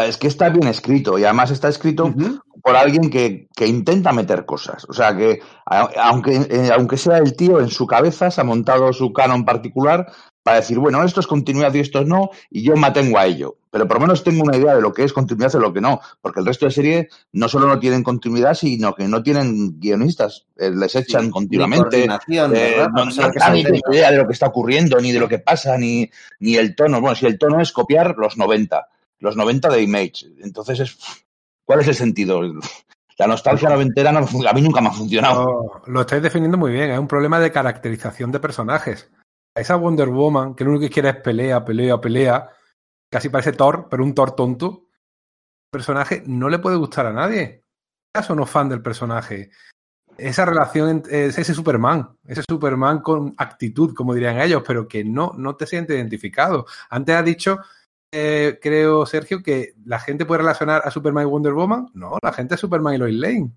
Es 0.05 0.17
que 0.17 0.27
está 0.27 0.49
bien 0.49 0.67
escrito 0.67 1.17
y 1.17 1.23
además 1.23 1.51
está 1.51 1.69
escrito 1.69 2.05
Ujú. 2.05 2.39
por 2.61 2.75
alguien 2.75 3.09
que, 3.09 3.47
que 3.55 3.67
intenta 3.67 4.11
meter 4.13 4.45
cosas. 4.45 4.85
O 4.89 4.93
sea, 4.93 5.15
que 5.15 5.39
aunque, 5.65 6.35
eh, 6.49 6.69
aunque 6.73 6.97
sea 6.97 7.17
el 7.17 7.35
tío 7.35 7.59
en 7.59 7.69
su 7.69 7.87
cabeza, 7.87 8.29
se 8.31 8.41
ha 8.41 8.43
montado 8.43 8.91
su 8.93 9.11
canon 9.13 9.45
particular 9.45 10.07
para 10.43 10.57
decir, 10.61 10.79
bueno, 10.79 11.03
esto 11.03 11.19
es 11.19 11.27
continuidad 11.27 11.73
y 11.73 11.79
esto 11.79 12.05
no, 12.05 12.29
y 12.49 12.63
yo 12.63 12.75
me 12.77 12.87
atengo 12.87 13.17
a 13.19 13.25
ello. 13.25 13.57
Pero 13.69 13.85
por 13.85 13.97
lo 13.97 14.01
menos 14.07 14.23
tengo 14.23 14.43
una 14.43 14.55
idea 14.55 14.75
de 14.75 14.81
lo 14.81 14.93
que 14.93 15.03
es 15.03 15.11
continuidad 15.11 15.51
y 15.53 15.57
lo 15.57 15.73
que 15.73 15.81
no, 15.81 15.99
porque 16.21 16.39
el 16.39 16.45
resto 16.45 16.65
de 16.65 16.71
serie 16.71 17.09
no 17.33 17.49
solo 17.49 17.67
no 17.67 17.79
tienen 17.79 18.01
continuidad, 18.01 18.53
sino 18.53 18.95
que 18.95 19.09
no 19.09 19.21
tienen 19.21 19.77
guionistas, 19.77 20.45
eh, 20.57 20.71
les 20.73 20.95
echan 20.95 21.25
Ni 21.25 21.31
continuamente. 21.31 22.07
Eh, 22.55 22.77
no, 22.93 23.05
no- 23.05 23.11
sea 23.11 23.29
tiene 23.63 23.81
idea 23.91 24.09
de 24.11 24.17
lo 24.17 24.25
que 24.25 24.33
está 24.33 24.47
ocurriendo, 24.47 24.97
ni 25.01 25.11
de 25.11 25.19
lo 25.19 25.27
que 25.27 25.39
pasa, 25.39 25.77
ni, 25.77 26.09
ni 26.39 26.55
el 26.55 26.75
tono. 26.75 27.01
Bueno, 27.01 27.15
si 27.15 27.25
el 27.25 27.37
tono 27.37 27.59
es 27.59 27.73
copiar 27.73 28.15
los 28.17 28.37
90, 28.37 28.87
los 29.19 29.35
90 29.35 29.69
de 29.69 29.81
Image. 29.81 30.27
Entonces, 30.39 30.79
es, 30.79 30.97
¿cuál 31.65 31.81
es 31.81 31.87
el 31.87 31.95
sentido? 31.95 32.41
La 33.17 33.27
nostalgia 33.27 33.69
noventera 33.69 34.11
no, 34.11 34.19
a 34.19 34.53
mí 34.53 34.61
nunca 34.61 34.81
me 34.81 34.89
ha 34.89 34.93
funcionado. 34.93 35.81
Lo, 35.85 35.93
lo 35.93 36.01
estáis 36.01 36.21
definiendo 36.21 36.57
muy 36.57 36.71
bien. 36.71 36.91
Es 36.91 36.99
un 36.99 37.07
problema 37.07 37.39
de 37.39 37.51
caracterización 37.51 38.31
de 38.31 38.39
personajes. 38.39 39.09
Esa 39.55 39.75
Wonder 39.75 40.09
Woman, 40.09 40.53
que 40.53 40.63
lo 40.63 40.71
único 40.71 40.83
que 40.83 40.93
quiere 40.93 41.09
es 41.09 41.15
pelea, 41.15 41.65
pelea, 41.65 41.99
pelea. 41.99 42.49
Casi 43.09 43.29
parece 43.29 43.53
Thor, 43.53 43.87
pero 43.89 44.03
un 44.03 44.13
Thor 44.13 44.35
tonto. 44.35 44.87
El 45.67 45.79
personaje 45.79 46.23
no 46.27 46.47
le 46.47 46.59
puede 46.59 46.77
gustar 46.77 47.07
a 47.07 47.13
nadie. 47.13 47.63
¿Acaso 48.13 48.35
no 48.35 48.45
fan 48.45 48.69
del 48.69 48.81
personaje? 48.81 49.49
Esa 50.17 50.45
relación 50.45 51.03
ese 51.09 51.53
Superman, 51.53 52.17
ese 52.25 52.43
Superman 52.47 53.01
con 53.01 53.33
actitud, 53.37 53.93
como 53.93 54.13
dirían 54.13 54.39
ellos, 54.39 54.63
pero 54.65 54.87
que 54.87 55.03
no, 55.03 55.33
no 55.37 55.55
te 55.55 55.67
siente 55.67 55.95
identificado. 55.95 56.65
Antes 56.89 57.15
ha 57.15 57.23
dicho, 57.23 57.59
eh, 58.11 58.59
creo, 58.61 59.05
Sergio, 59.05 59.43
que 59.43 59.73
la 59.85 59.99
gente 59.99 60.25
puede 60.25 60.39
relacionar 60.39 60.81
a 60.85 60.91
Superman 60.91 61.27
y 61.27 61.29
Wonder 61.29 61.53
Woman. 61.53 61.89
No, 61.93 62.17
la 62.21 62.33
gente 62.33 62.55
es 62.55 62.61
Superman 62.61 62.95
y 62.95 62.97
Lois 62.97 63.15
Lane. 63.15 63.51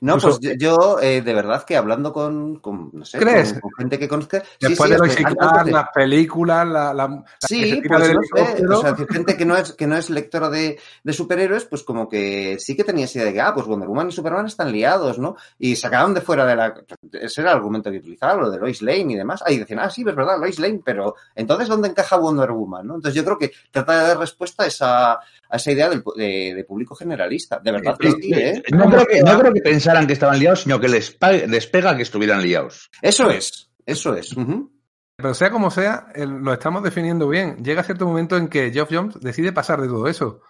No, 0.00 0.14
Incluso- 0.16 0.38
pues 0.40 0.56
yo, 0.58 0.76
yo, 0.76 1.00
eh, 1.00 1.22
de 1.22 1.34
verdad 1.34 1.64
que 1.64 1.76
hablando 1.76 2.12
con, 2.12 2.56
con, 2.60 2.90
no 2.92 3.04
sé, 3.04 3.18
¿Crees? 3.18 3.52
con, 3.52 3.60
con 3.62 3.70
gente 3.78 3.98
que 3.98 4.08
conozca. 4.08 4.40
sí, 4.40 4.68
Después 4.68 4.88
sí, 4.90 4.96
de 4.96 5.02
antes 5.02 5.16
Clark, 5.36 5.64
de- 5.64 5.72
las 5.72 5.88
películas, 5.94 6.66
la, 6.66 6.94
la, 6.94 7.08
la 7.08 7.24
Sí, 7.40 7.82
pues 7.86 8.06
del 8.08 8.16
no 8.16 8.22
sé, 8.22 8.66
o 8.66 8.80
sea, 8.80 8.96
gente 9.08 9.36
que 9.36 9.44
no 9.44 9.56
es 9.56 9.72
que 9.72 9.86
no 9.86 9.96
es 9.96 10.10
lectora 10.10 10.48
de, 10.50 10.78
de 11.02 11.12
superhéroes, 11.12 11.64
pues 11.64 11.82
como 11.82 12.08
que 12.08 12.56
sí 12.58 12.76
que 12.76 12.84
tenía 12.84 13.04
esa 13.06 13.18
idea 13.18 13.26
de 13.28 13.32
que, 13.34 13.40
ah, 13.40 13.52
pues 13.54 13.66
Wonder 13.66 13.88
Woman 13.88 14.08
y 14.08 14.12
Superman 14.12 14.46
están 14.46 14.70
liados, 14.72 15.18
¿no? 15.18 15.36
Y 15.58 15.76
sacaban 15.76 16.14
de 16.14 16.20
fuera 16.20 16.44
de 16.46 16.56
la... 16.56 16.74
Ese 17.12 17.40
era 17.40 17.50
el 17.52 17.56
argumento 17.58 17.90
que 17.90 17.98
utilizaban, 17.98 18.40
lo 18.40 18.50
de 18.50 18.58
Lois 18.58 18.82
Lane 18.82 19.12
y 19.12 19.16
demás. 19.16 19.42
Ahí 19.44 19.58
decían, 19.58 19.80
ah, 19.80 19.90
sí, 19.90 20.04
es 20.06 20.14
verdad, 20.14 20.38
Lois 20.38 20.58
Lane, 20.58 20.80
pero 20.84 21.14
entonces, 21.34 21.68
¿dónde 21.68 21.88
encaja 21.88 22.16
Wonder 22.16 22.50
Woman, 22.52 22.86
no? 22.86 22.94
Entonces 22.96 23.14
yo 23.14 23.24
creo 23.24 23.38
que 23.38 23.52
trata 23.70 24.00
de 24.02 24.08
dar 24.08 24.18
respuesta 24.18 24.64
a 24.64 24.66
esa, 24.66 25.12
a 25.12 25.56
esa 25.56 25.70
idea 25.72 25.88
del, 25.88 26.02
de, 26.16 26.54
de 26.54 26.64
público 26.64 26.94
generalista. 26.94 27.58
De 27.58 27.72
verdad 27.72 27.96
que 27.98 28.10
sí, 28.12 28.32
¿eh? 28.32 28.62
No 28.72 28.88
creo, 28.90 29.06
que, 29.06 29.22
no 29.22 29.38
creo 29.38 29.52
que 29.52 29.60
pensaran 29.88 30.06
que 30.06 30.12
estaban 30.12 30.38
liados, 30.38 30.62
sino 30.62 30.78
que 30.78 30.88
les, 30.88 31.16
les 31.48 31.66
pega 31.66 31.96
que 31.96 32.02
estuvieran 32.02 32.42
liados. 32.42 32.90
Eso 33.00 33.30
es, 33.30 33.70
eso 33.86 34.14
es. 34.14 34.36
ujú. 34.36 34.70
Pero 35.16 35.34
sea 35.34 35.50
como 35.50 35.70
sea, 35.70 36.12
lo 36.14 36.52
estamos 36.52 36.82
definiendo 36.82 37.26
bien. 37.26 37.56
Llega 37.64 37.82
cierto 37.82 38.06
momento 38.06 38.36
en 38.36 38.48
que 38.48 38.70
Geoff 38.70 38.90
Jones 38.92 39.18
decide 39.18 39.52
pasar 39.52 39.80
de 39.80 39.88
todo 39.88 40.06
eso. 40.06 40.42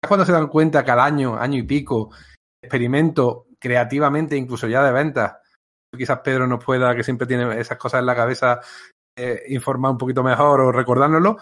Es 0.00 0.08
cuando 0.08 0.24
se 0.24 0.32
dan 0.32 0.46
cuenta 0.46 0.84
que 0.84 0.92
al 0.92 1.00
año, 1.00 1.36
año 1.36 1.58
y 1.58 1.64
pico, 1.64 2.10
experimento 2.62 3.48
creativamente, 3.58 4.36
incluso 4.36 4.68
ya 4.68 4.82
de 4.84 4.92
ventas. 4.92 5.34
Quizás 5.94 6.20
Pedro 6.20 6.46
nos 6.46 6.64
pueda, 6.64 6.94
que 6.94 7.02
siempre 7.02 7.26
tiene 7.26 7.60
esas 7.60 7.76
cosas 7.76 8.00
en 8.00 8.06
la 8.06 8.14
cabeza, 8.14 8.60
eh, 9.16 9.42
informar 9.48 9.90
un 9.90 9.98
poquito 9.98 10.22
mejor 10.22 10.60
o 10.60 10.72
recordárnoslo. 10.72 11.36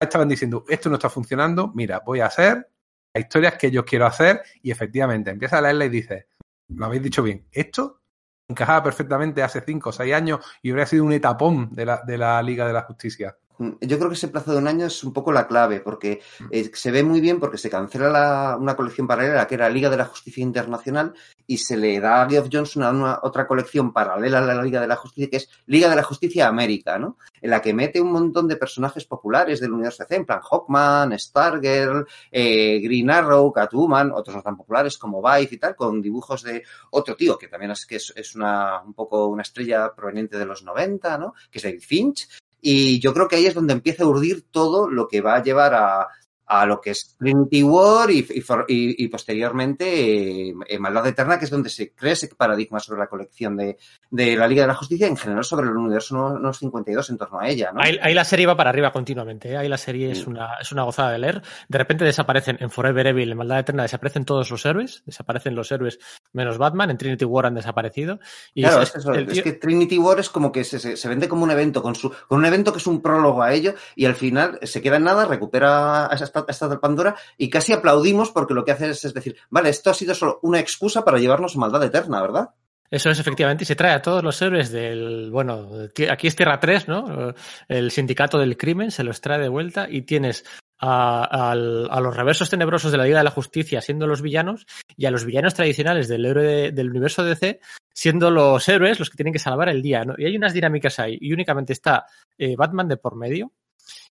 Estaban 0.00 0.28
diciendo, 0.28 0.64
esto 0.68 0.88
no 0.88 0.96
está 0.96 1.10
funcionando, 1.10 1.72
mira, 1.74 2.00
voy 2.04 2.20
a 2.20 2.26
hacer 2.26 2.68
las 3.14 3.24
historias 3.24 3.54
que 3.56 3.70
yo 3.70 3.84
quiero 3.84 4.06
hacer 4.06 4.42
y 4.62 4.70
efectivamente 4.70 5.30
empieza 5.30 5.58
a 5.58 5.60
leerla 5.60 5.84
y 5.84 5.90
dice, 5.90 6.28
lo 6.76 6.86
habéis 6.86 7.02
dicho 7.02 7.22
bien, 7.22 7.46
esto 7.50 8.00
encajaba 8.48 8.82
perfectamente 8.82 9.42
hace 9.42 9.62
cinco 9.62 9.90
o 9.90 9.92
seis 9.92 10.12
años 10.14 10.40
y 10.62 10.72
hubiera 10.72 10.86
sido 10.86 11.04
un 11.04 11.12
etapón 11.12 11.70
de 11.72 11.86
la, 11.86 12.02
de 12.06 12.18
la 12.18 12.42
Liga 12.42 12.66
de 12.66 12.72
la 12.72 12.82
Justicia. 12.82 13.36
Yo 13.80 13.98
creo 13.98 14.08
que 14.08 14.14
ese 14.14 14.28
plazo 14.28 14.52
de 14.52 14.58
un 14.58 14.68
año 14.68 14.86
es 14.86 15.04
un 15.04 15.12
poco 15.12 15.32
la 15.32 15.46
clave, 15.46 15.80
porque 15.80 16.20
eh, 16.50 16.70
se 16.74 16.90
ve 16.90 17.02
muy 17.02 17.20
bien 17.20 17.38
porque 17.40 17.58
se 17.58 17.70
cancela 17.70 18.08
la- 18.10 18.56
una 18.58 18.76
colección 18.76 19.06
paralela 19.06 19.46
que 19.46 19.54
era 19.54 19.68
Liga 19.68 19.90
de 19.90 19.96
la 19.96 20.04
Justicia 20.06 20.42
Internacional 20.42 21.12
y 21.46 21.58
se 21.58 21.76
le 21.76 21.98
da 22.00 22.22
a 22.22 22.28
Geoff 22.30 22.48
Jones 22.52 22.76
una, 22.76 22.90
una- 22.90 23.18
otra 23.22 23.46
colección 23.46 23.92
paralela 23.92 24.38
a 24.38 24.42
la 24.54 24.62
Liga 24.62 24.80
de 24.80 24.86
la 24.86 24.96
Justicia 24.96 25.28
que 25.30 25.36
es 25.38 25.48
Liga 25.66 25.88
de 25.88 25.96
la 25.96 26.02
Justicia 26.02 26.46
América, 26.48 26.98
¿no? 26.98 27.16
En 27.40 27.50
la 27.50 27.60
que 27.60 27.74
mete 27.74 28.00
un 28.00 28.12
montón 28.12 28.46
de 28.48 28.56
personajes 28.56 29.04
populares 29.04 29.60
del 29.60 29.72
universo 29.72 30.04
DC, 30.04 30.16
en 30.16 30.26
plan 30.26 30.40
Hawkman, 30.40 31.18
Stargirl, 31.18 32.06
eh, 32.30 32.80
Green 32.80 33.10
Arrow, 33.10 33.52
Catwoman, 33.52 34.12
otros 34.12 34.36
no 34.36 34.42
tan 34.42 34.56
populares 34.56 34.96
como 34.98 35.20
Vibe 35.22 35.48
y 35.50 35.56
tal, 35.58 35.74
con 35.76 36.00
dibujos 36.00 36.42
de 36.42 36.62
otro 36.90 37.16
tío 37.16 37.36
que 37.36 37.48
también 37.48 37.72
es 37.72 37.86
que 37.86 37.96
es, 37.96 38.12
es 38.16 38.34
una, 38.34 38.80
un 38.82 38.94
poco 38.94 39.26
una 39.26 39.42
estrella 39.42 39.92
proveniente 39.94 40.38
de 40.38 40.46
los 40.46 40.62
90, 40.62 41.18
¿no? 41.18 41.34
Que 41.50 41.58
es 41.58 41.64
David 41.64 41.82
Finch. 41.82 42.28
Y 42.62 43.00
yo 43.00 43.12
creo 43.12 43.26
que 43.28 43.36
ahí 43.36 43.46
es 43.46 43.54
donde 43.54 43.72
empieza 43.74 44.04
a 44.04 44.06
urdir 44.06 44.46
todo 44.50 44.88
lo 44.88 45.08
que 45.08 45.20
va 45.20 45.34
a 45.34 45.42
llevar 45.42 45.74
a, 45.74 46.08
a 46.46 46.66
lo 46.66 46.80
que 46.80 46.90
es 46.90 47.16
Trinity 47.18 47.62
War 47.62 48.10
y, 48.10 48.18
y 48.28 49.04
y- 49.04 49.08
posteriormente 49.08 50.48
eh, 50.50 50.78
Maldad 50.78 51.06
Eterna, 51.06 51.38
que 51.38 51.44
es 51.46 51.50
donde 51.50 51.68
se 51.70 51.92
crea 51.94 52.12
ese 52.12 52.28
paradigma 52.28 52.80
sobre 52.80 53.00
la 53.00 53.06
colección 53.06 53.56
de, 53.56 53.78
de 54.10 54.36
la 54.36 54.46
Liga 54.48 54.62
de 54.62 54.68
la 54.68 54.74
Justicia, 54.74 55.06
en 55.06 55.16
general 55.16 55.44
sobre 55.44 55.68
el 55.68 55.76
universo 55.76 56.14
no, 56.16 56.38
no 56.38 56.52
52 56.52 57.10
en 57.10 57.18
torno 57.18 57.40
a 57.40 57.48
ella, 57.48 57.72
¿no? 57.72 57.80
Ahí, 57.80 57.98
ahí 58.02 58.14
la 58.14 58.24
serie 58.24 58.46
va 58.46 58.56
para 58.56 58.70
arriba 58.70 58.92
continuamente. 58.92 59.50
¿eh? 59.52 59.56
Ahí 59.56 59.68
la 59.68 59.78
serie 59.78 60.10
es, 60.10 60.18
Sí. 60.18 60.24
una, 60.28 60.54
es 60.60 60.70
una 60.72 60.82
gozada 60.84 61.10
de 61.12 61.18
leer. 61.18 61.42
De 61.68 61.78
repente 61.78 62.04
desaparecen 62.04 62.56
en 62.60 62.70
Forever 62.70 63.06
Evil, 63.08 63.30
en 63.32 63.38
Maldad 63.38 63.60
Eterna, 63.60 63.82
desaparecen 63.82 64.24
todos 64.24 64.50
los 64.50 64.64
héroes. 64.66 65.02
Desaparecen 65.06 65.54
los 65.54 65.70
héroes 65.72 65.98
menos 66.32 66.58
Batman. 66.58 66.90
En 66.90 66.98
Trinity 66.98 67.24
War 67.24 67.46
han 67.46 67.54
desaparecido. 67.54 68.18
Y 68.54 68.62
Claro, 68.62 68.82
es- 68.82 68.88
es, 68.88 68.92
que 68.92 68.98
eso, 68.98 69.12
el 69.14 69.26
es 69.28 69.32
tío- 69.34 69.42
que 69.44 69.52
Trinity 69.52 69.98
War 69.98 70.18
es 70.20 70.28
como 70.30 70.52
que 70.52 70.64
se, 70.64 70.78
se- 70.78 70.96
se 70.96 71.08
vende 71.08 71.28
como 71.28 71.44
un 71.44 71.50
evento, 71.50 71.82
con, 71.82 71.94
su, 71.94 72.10
con 72.28 72.38
un 72.38 72.44
evento 72.46 72.72
que 72.72 72.78
es 72.78 72.86
un 72.86 73.00
prólogo 73.02 73.42
a 73.42 73.52
ello, 73.52 73.74
y 73.96 74.04
al 74.06 74.14
final 74.14 74.58
se 74.62 74.80
queda 74.82 74.96
en 74.96 75.04
nada, 75.04 75.24
recupera 75.24 76.06
a 76.06 76.14
esta, 76.32 76.40
a 76.66 76.68
esta 76.68 76.80
Pandora, 76.80 77.14
y 77.36 77.50
casi 77.50 77.72
aplaudimos 77.72 78.30
porque 78.30 78.54
lo 78.54 78.64
que 78.64 78.72
hace 78.72 78.90
es, 78.90 79.04
es 79.04 79.14
decir, 79.14 79.36
vale, 79.50 79.68
esto 79.70 79.90
ha 79.90 79.94
sido 79.94 80.14
solo 80.14 80.38
una 80.42 80.58
excusa 80.60 81.04
para 81.04 81.18
llevarnos 81.18 81.56
a 81.56 81.58
maldad 81.58 81.82
eterna, 81.84 82.20
¿verdad? 82.22 82.50
Eso 82.90 83.08
es 83.08 83.18
efectivamente, 83.18 83.64
y 83.64 83.66
se 83.66 83.74
trae 83.76 83.92
a 83.94 84.02
todos 84.02 84.22
los 84.22 84.40
héroes 84.42 84.70
del, 84.70 85.30
bueno, 85.30 85.70
aquí 86.10 86.26
es 86.26 86.36
Tierra 86.36 86.60
3, 86.60 86.88
¿no? 86.88 87.32
El 87.66 87.90
sindicato 87.90 88.38
del 88.38 88.58
crimen 88.58 88.90
se 88.90 89.02
los 89.02 89.20
trae 89.22 89.40
de 89.40 89.48
vuelta 89.48 89.86
y 89.88 90.02
tienes 90.02 90.44
a, 90.78 91.24
al- 91.52 91.88
a 91.90 92.00
los 92.00 92.14
reversos 92.14 92.50
tenebrosos 92.50 92.92
de 92.92 92.98
la 92.98 93.04
Liga 93.04 93.18
de 93.18 93.24
la 93.24 93.30
Justicia 93.30 93.80
siendo 93.80 94.06
los 94.06 94.20
villanos 94.20 94.66
y 94.96 95.06
a 95.06 95.10
los 95.10 95.24
villanos 95.24 95.54
tradicionales 95.54 96.06
del 96.08 96.26
héroe 96.26 96.44
de- 96.44 96.72
del 96.72 96.90
universo 96.90 97.24
DC 97.24 97.60
siendo 97.94 98.30
los 98.30 98.68
héroes 98.68 98.98
los 98.98 99.08
que 99.08 99.16
tienen 99.16 99.32
que 99.32 99.38
salvar 99.38 99.68
el 99.70 99.80
día, 99.80 100.04
¿no? 100.04 100.14
Y 100.18 100.24
hay 100.26 100.36
unas 100.36 100.52
dinámicas 100.52 100.98
ahí 100.98 101.16
y 101.20 101.32
únicamente 101.32 101.72
está 101.72 102.04
eh, 102.36 102.56
Batman 102.56 102.88
de 102.88 102.96
por 102.98 103.16
medio 103.16 103.52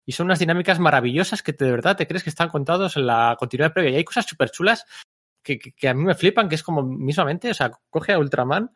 y 0.05 0.11
son 0.13 0.25
unas 0.27 0.39
dinámicas 0.39 0.79
maravillosas 0.79 1.43
que 1.43 1.53
te- 1.53 1.65
de 1.65 1.71
verdad 1.71 1.95
te 1.97 2.07
crees 2.07 2.23
que 2.23 2.29
están 2.29 2.49
contados 2.49 2.97
en 2.97 3.05
la 3.07 3.35
continuidad 3.39 3.73
previa 3.73 3.91
y 3.91 3.95
hay 3.95 4.03
cosas 4.03 4.25
súper 4.25 4.49
chulas 4.51 4.85
que, 5.43 5.59
que- 5.59 5.71
que 5.73 5.89
a 5.89 5.93
mí 5.93 6.03
me 6.03 6.15
flipan, 6.15 6.49
que 6.49 6.55
es 6.55 6.63
como 6.63 6.83
mismamente, 6.83 7.49
o 7.51 7.53
sea, 7.53 7.71
coge 7.89 8.13
a 8.13 8.19
Ultraman, 8.19 8.71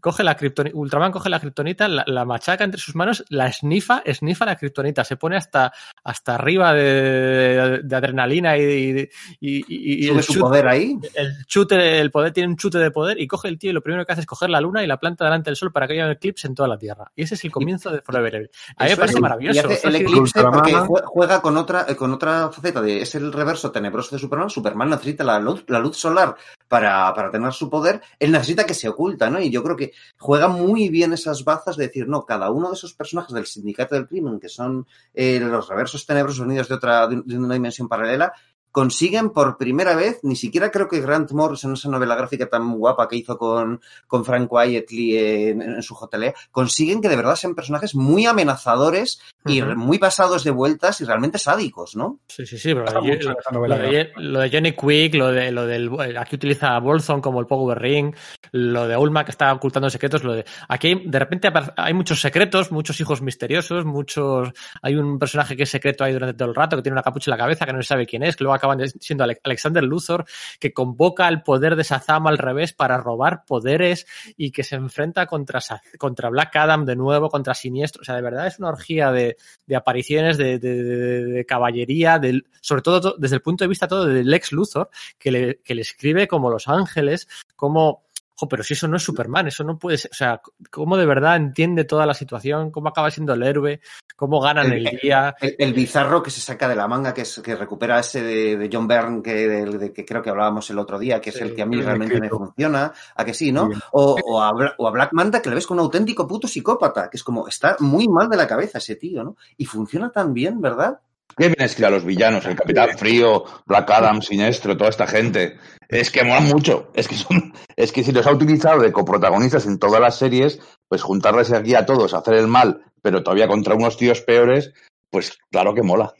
coge 0.00 0.22
la 0.22 0.36
kriptonita, 0.36 0.76
Ultraman 0.76 1.10
coge 1.12 1.30
la 1.30 1.40
kriptonita, 1.40 1.88
la, 1.88 2.04
la 2.06 2.24
machaca 2.24 2.64
entre 2.64 2.80
sus 2.80 2.94
manos, 2.94 3.24
la 3.30 3.50
snifa, 3.52 4.02
snifa 4.12 4.44
la 4.44 4.56
kriptonita, 4.56 5.02
se 5.04 5.16
pone 5.16 5.36
hasta, 5.36 5.72
hasta 6.04 6.34
arriba 6.34 6.74
de, 6.74 6.82
de- 6.82 7.80
de 7.82 7.96
adrenalina 7.96 8.56
y, 8.58 9.08
y, 9.40 9.64
y- 9.68 10.04
y 10.04 10.06
Sube 10.08 10.18
el, 10.18 10.22
su 10.24 10.32
chute, 10.34 10.40
poder 10.40 10.68
ahí. 10.68 10.98
el 11.14 11.46
chute, 11.46 12.00
el 12.00 12.10
poder 12.10 12.32
tiene 12.32 12.48
un 12.50 12.56
chute 12.56 12.78
de 12.78 12.90
poder 12.90 13.20
y 13.20 13.26
coge 13.26 13.48
el 13.48 13.58
tío 13.58 13.70
y 13.70 13.72
lo 13.72 13.80
primero 13.82 14.04
que 14.04 14.12
hace 14.12 14.20
es 14.20 14.26
coger 14.26 14.50
la 14.50 14.60
luna 14.60 14.82
y 14.84 14.86
la 14.86 14.98
planta 14.98 15.24
delante 15.24 15.50
del 15.50 15.56
sol 15.56 15.72
para 15.72 15.86
que 15.86 15.94
haya 15.94 16.04
un 16.04 16.12
eclipse 16.12 16.46
en 16.46 16.54
toda 16.54 16.68
la 16.68 16.78
Tierra. 16.78 17.10
Y 17.16 17.22
ese 17.22 17.34
es 17.34 17.44
el 17.44 17.50
comienzo 17.50 17.90
de 17.90 18.02
Forever 18.02 18.34
Evil. 18.34 18.50
A 18.76 18.84
mí 18.84 18.90
me 18.90 18.96
parece 18.96 19.20
maravilloso. 19.20 19.68
Y 19.70 19.72
hace 19.72 19.88
el 19.88 19.96
eclipse 19.96 20.42
porque 20.44 20.72
jue- 20.74 21.02
juega 21.06 21.40
con 21.40 21.56
otra, 21.56 21.86
eh, 21.88 21.96
con 21.96 22.12
otra 22.12 22.50
faceta 22.50 22.82
de 22.82 23.00
es 23.02 23.14
el 23.14 23.32
reverso 23.32 23.70
tenebroso 23.70 24.14
de 24.14 24.20
Superman. 24.20 24.50
Superman 24.50 24.90
necesita 24.90 25.24
la 25.24 25.38
luz, 25.38 25.64
la 25.68 25.78
luz 25.78 25.96
solar 25.96 26.36
para, 26.68 27.12
para 27.14 27.30
tener 27.30 27.52
su 27.52 27.70
poder. 27.70 28.00
Él 28.18 28.32
necesita 28.32 28.64
que 28.66 28.74
se 28.74 28.88
oculta, 28.88 29.30
¿no? 29.30 29.40
Y 29.40 29.50
yo 29.50 29.62
creo 29.62 29.77
que 29.78 29.92
juega 30.18 30.48
muy 30.48 30.90
bien 30.90 31.14
esas 31.14 31.44
bazas 31.44 31.78
de 31.78 31.86
decir, 31.86 32.06
no, 32.06 32.26
cada 32.26 32.50
uno 32.50 32.68
de 32.68 32.74
esos 32.74 32.92
personajes 32.92 33.32
del 33.32 33.46
sindicato 33.46 33.94
del 33.94 34.06
crimen, 34.06 34.38
que 34.38 34.50
son 34.50 34.86
eh, 35.14 35.40
los 35.40 35.66
reversos 35.68 36.04
tenebrosos 36.04 36.40
unidos 36.40 36.68
de 36.68 36.74
otra, 36.74 37.06
de 37.06 37.38
una 37.38 37.54
dimensión 37.54 37.88
paralela, 37.88 38.34
consiguen 38.72 39.30
por 39.30 39.56
primera 39.58 39.94
vez, 39.96 40.20
ni 40.22 40.36
siquiera 40.36 40.70
creo 40.70 40.88
que 40.88 41.00
Grant 41.00 41.30
Morrison, 41.32 41.72
esa 41.72 41.88
novela 41.88 42.14
gráfica 42.14 42.46
tan 42.48 42.70
guapa 42.78 43.08
que 43.08 43.16
hizo 43.16 43.36
con, 43.38 43.80
con 44.06 44.24
Frank 44.24 44.48
Quietly 44.50 45.18
en, 45.18 45.62
en 45.62 45.82
su 45.82 45.94
JLE, 45.94 46.34
consiguen 46.50 47.00
que 47.00 47.08
de 47.08 47.16
verdad 47.16 47.36
sean 47.36 47.54
personajes 47.54 47.94
muy 47.94 48.26
amenazadores 48.26 49.20
y 49.46 49.62
Ujú. 49.62 49.76
muy 49.76 49.98
pasados 49.98 50.44
de 50.44 50.50
vueltas 50.50 51.00
y 51.00 51.04
realmente 51.04 51.38
sádicos, 51.38 51.96
¿no? 51.96 52.18
Sí, 52.28 52.44
sí, 52.46 52.58
sí, 52.58 52.74
pero 52.74 52.84
lo 52.92 53.00
de- 53.02 53.08
mucho 53.12 53.28
lo, 53.30 53.36
novela 53.52 53.78
de, 53.78 54.10
lo 54.16 54.40
de 54.40 54.50
Johnny 54.50 54.72
Quick, 54.72 55.14
lo 55.14 55.28
de 55.32 55.50
lo 55.52 55.66
del 55.66 55.90
aquí 56.18 56.36
utiliza 56.36 56.76
a 56.76 56.80
Bolson 56.80 57.20
como 57.20 57.40
el 57.40 57.46
Power 57.46 57.78
Ring, 57.78 58.14
lo 58.52 58.86
de 58.86 58.96
Ulma 58.96 59.24
que 59.24 59.30
está 59.30 59.52
ocultando 59.52 59.88
secretos, 59.90 60.22
lo 60.24 60.34
de 60.34 60.44
aquí 60.68 60.88
hay- 60.88 61.02
de 61.08 61.18
repente 61.18 61.48
apar- 61.48 61.72
hay 61.76 61.94
muchos 61.94 62.20
secretos, 62.20 62.70
muchos 62.72 63.00
hijos 63.00 63.22
misteriosos, 63.22 63.84
muchos 63.84 64.50
hay 64.82 64.96
un 64.96 65.18
personaje 65.18 65.56
que 65.56 65.62
es 65.62 65.70
secreto 65.70 66.04
ahí 66.04 66.12
durante 66.12 66.36
todo 66.36 66.48
el 66.48 66.54
rato 66.54 66.76
que 66.76 66.82
tiene 66.82 66.94
una 66.94 67.02
capucha 67.02 67.30
en 67.30 67.38
la 67.38 67.42
cabeza 67.44 67.64
que 67.64 67.72
no 67.72 67.80
se 67.82 67.88
sabe 67.88 68.06
quién 68.06 68.22
es, 68.22 68.36
que 68.36 68.44
luego 68.44 68.54
acaban 68.58 68.78
de- 68.78 68.88
siendo 68.88 69.24
Ale- 69.24 69.40
Alexander 69.42 69.82
Luthor 69.82 70.24
que 70.60 70.72
convoca 70.72 71.26
al 71.26 71.42
poder 71.42 71.74
de 71.76 71.82
Shazam 71.82 72.26
al 72.26 72.38
revés 72.38 72.72
para 72.72 72.98
robar 72.98 73.44
poderes 73.46 74.06
y 74.36 74.50
que 74.52 74.62
se 74.64 74.76
enfrenta 74.76 75.26
contra 75.26 75.60
contra 75.98 76.28
Black 76.28 76.54
Adam 76.56 76.84
de 76.84 76.94
nuevo, 76.96 77.28
contra 77.28 77.54
Siniestro, 77.54 78.02
o 78.02 78.04
sea, 78.04 78.14
de 78.16 78.22
verdad 78.22 78.46
es 78.46 78.58
una 78.58 78.68
orgía 78.68 79.10
de, 79.10 79.36
de 79.66 79.76
apariciones 79.76 80.36
de, 80.36 80.58
de- 80.58 80.82
de- 80.82 81.24
de 81.24 81.46
caballería, 81.46 82.20
sobre 82.60 82.82
todo 82.82 83.00
to- 83.00 83.16
desde 83.18 83.36
el 83.36 83.42
punto 83.42 83.64
de 83.64 83.68
vista 83.68 83.88
todo 83.88 84.04
del 84.06 84.28
Lex 84.30 84.52
Luthor, 84.52 84.90
que 85.18 85.30
le, 85.30 85.60
que 85.64 85.74
le 85.74 85.82
escribe 85.82 86.28
como 86.28 86.50
Los 86.50 86.68
Ángeles, 86.68 87.28
como, 87.56 88.07
jo, 88.40 88.48
pero 88.48 88.62
si 88.62 88.74
eso 88.74 88.86
no 88.86 88.96
es 88.98 89.02
Superman, 89.02 89.48
eso 89.48 89.64
no 89.64 89.76
puede 89.78 89.98
ser, 89.98 90.10
o 90.12 90.14
sea, 90.14 90.40
cómo 90.70 90.96
de 90.96 91.06
verdad 91.06 91.36
entiende 91.36 91.84
toda 91.84 92.06
la 92.06 92.14
situación, 92.14 92.70
cómo 92.70 92.88
acaba 92.88 93.10
siendo 93.10 93.34
el 93.34 93.42
héroe, 93.42 93.80
cómo 94.14 94.40
ganan 94.40 94.70
el, 94.72 94.86
El- 94.86 94.98
día. 95.02 95.34
El, 95.40 95.56
el 95.58 95.72
bizarro 95.74 96.22
que 96.22 96.30
se 96.30 96.40
saca 96.40 96.68
de 96.68 96.76
la 96.76 96.86
manga, 96.86 97.12
que, 97.12 97.22
es, 97.22 97.40
que 97.44 97.56
recupera 97.56 97.98
ese 97.98 98.22
de, 98.22 98.56
de 98.56 98.70
John 98.72 98.86
Byrne, 98.86 99.22
que, 99.22 99.34
del- 99.48 99.78
de- 99.78 99.92
que 99.92 100.04
creo 100.04 100.22
que 100.22 100.30
hablábamos 100.30 100.70
el 100.70 100.78
otro 100.78 100.98
día, 100.98 101.20
que 101.20 101.30
es 101.30 101.36
Sí, 101.36 101.42
el 101.42 101.54
que 101.54 101.62
a 101.62 101.66
mí 101.66 101.80
realmente 101.82 102.14
me 102.20 102.26
escrito. 102.26 102.44
funciona, 102.44 102.92
a 103.16 103.24
que 103.24 103.34
sí, 103.34 103.50
¿no? 103.50 103.68
O, 103.92 104.20
o, 104.24 104.40
a, 104.40 104.52
o 104.78 104.86
a 104.86 104.90
Black 104.92 105.12
Manta, 105.12 105.42
que 105.42 105.48
le 105.48 105.56
ves 105.56 105.66
con 105.66 105.78
un 105.78 105.84
auténtico 105.84 106.26
puto 106.28 106.46
psicópata, 106.46 107.10
que 107.10 107.16
es 107.16 107.24
como, 107.24 107.48
está 107.48 107.76
muy 107.80 108.06
mal 108.08 108.28
de 108.28 108.36
la 108.36 108.46
cabeza 108.46 108.78
ese 108.78 108.94
tío, 108.96 109.24
¿no? 109.24 109.36
Y 109.56 109.64
funciona 109.64 110.10
tan 110.12 110.32
bien, 110.32 110.60
¿verdad? 110.60 111.00
Qué 111.36 111.46
bien 111.46 111.60
escribe 111.60 111.88
a 111.88 111.90
los 111.90 112.04
villanos, 112.04 112.44
el 112.46 112.56
Capitán 112.56 112.98
Frío, 112.98 113.44
Black 113.66 113.90
Adam, 113.90 114.20
Sinestro, 114.22 114.76
toda 114.76 114.90
esta 114.90 115.06
gente. 115.06 115.56
Es 115.88 116.10
que 116.10 116.24
molan 116.24 116.46
mucho. 116.48 116.90
Es 116.94 117.06
que 117.06 117.14
son, 117.14 117.52
es 117.76 117.92
que 117.92 118.02
si 118.02 118.12
los 118.12 118.26
ha 118.26 118.32
utilizado 118.32 118.80
de 118.80 118.92
coprotagonistas 118.92 119.66
en 119.66 119.78
todas 119.78 120.00
las 120.00 120.18
series, 120.18 120.60
pues 120.88 121.02
juntarles 121.02 121.52
aquí 121.52 121.74
a 121.74 121.86
todos, 121.86 122.12
hacer 122.14 122.34
el 122.34 122.48
mal, 122.48 122.82
pero 123.02 123.22
todavía 123.22 123.46
contra 123.46 123.74
unos 123.74 123.96
tíos 123.96 124.20
peores, 124.22 124.72
pues 125.10 125.38
claro 125.50 125.74
que 125.74 125.82
mola. 125.82 126.12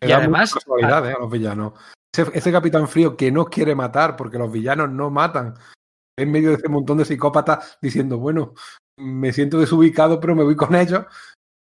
Y 0.00 0.12
además- 0.12 0.54
eh, 0.80 0.84
a 0.84 1.18
los 1.18 1.30
villanos. 1.30 1.74
Ese, 2.14 2.30
ese 2.32 2.52
capitán 2.52 2.88
frío 2.88 3.16
que 3.16 3.30
no 3.30 3.44
quiere 3.46 3.74
matar 3.74 4.16
porque 4.16 4.38
los 4.38 4.50
villanos 4.50 4.90
no 4.90 5.10
matan. 5.10 5.54
En 6.16 6.32
medio 6.32 6.48
de 6.50 6.56
ese 6.56 6.68
montón 6.68 6.98
de 6.98 7.04
psicópatas 7.04 7.78
diciendo, 7.82 8.18
bueno, 8.18 8.54
me 8.98 9.32
siento 9.32 9.58
desubicado, 9.58 10.18
pero 10.18 10.34
me 10.34 10.42
voy 10.42 10.56
con 10.56 10.74
ellos. 10.74 11.04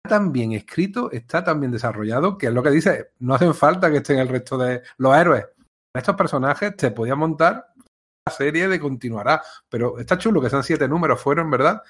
Está 0.06 0.18
tan 0.18 0.34
bien 0.34 0.52
escrito, 0.52 1.10
está 1.14 1.46
tan 1.46 1.62
bien 1.62 1.72
desarrollado, 1.72 2.38
que 2.38 2.48
es 2.48 2.54
lo 2.54 2.62
que 2.62 2.72
dice, 2.72 3.12
no 3.20 3.36
hacen 3.36 3.54
falta 3.54 3.90
que 3.90 3.98
estén 3.98 4.20
el 4.20 4.28
resto 4.28 4.58
de 4.58 4.82
los 4.98 5.16
héroes. 5.16 5.46
Estos 5.96 6.18
personajes 6.18 6.76
te 6.76 6.92
podían 6.92 7.20
montar 7.20 7.68
la 8.28 8.34
serie 8.34 8.68
de 8.68 8.82
continuará, 8.82 9.42
pero 9.70 9.98
está 9.98 10.18
chulo 10.18 10.42
que 10.42 10.50
sean 10.50 10.64
siete 10.64 10.90
números, 10.90 11.22
fueron, 11.22 11.50
¿verdad? 11.50 11.82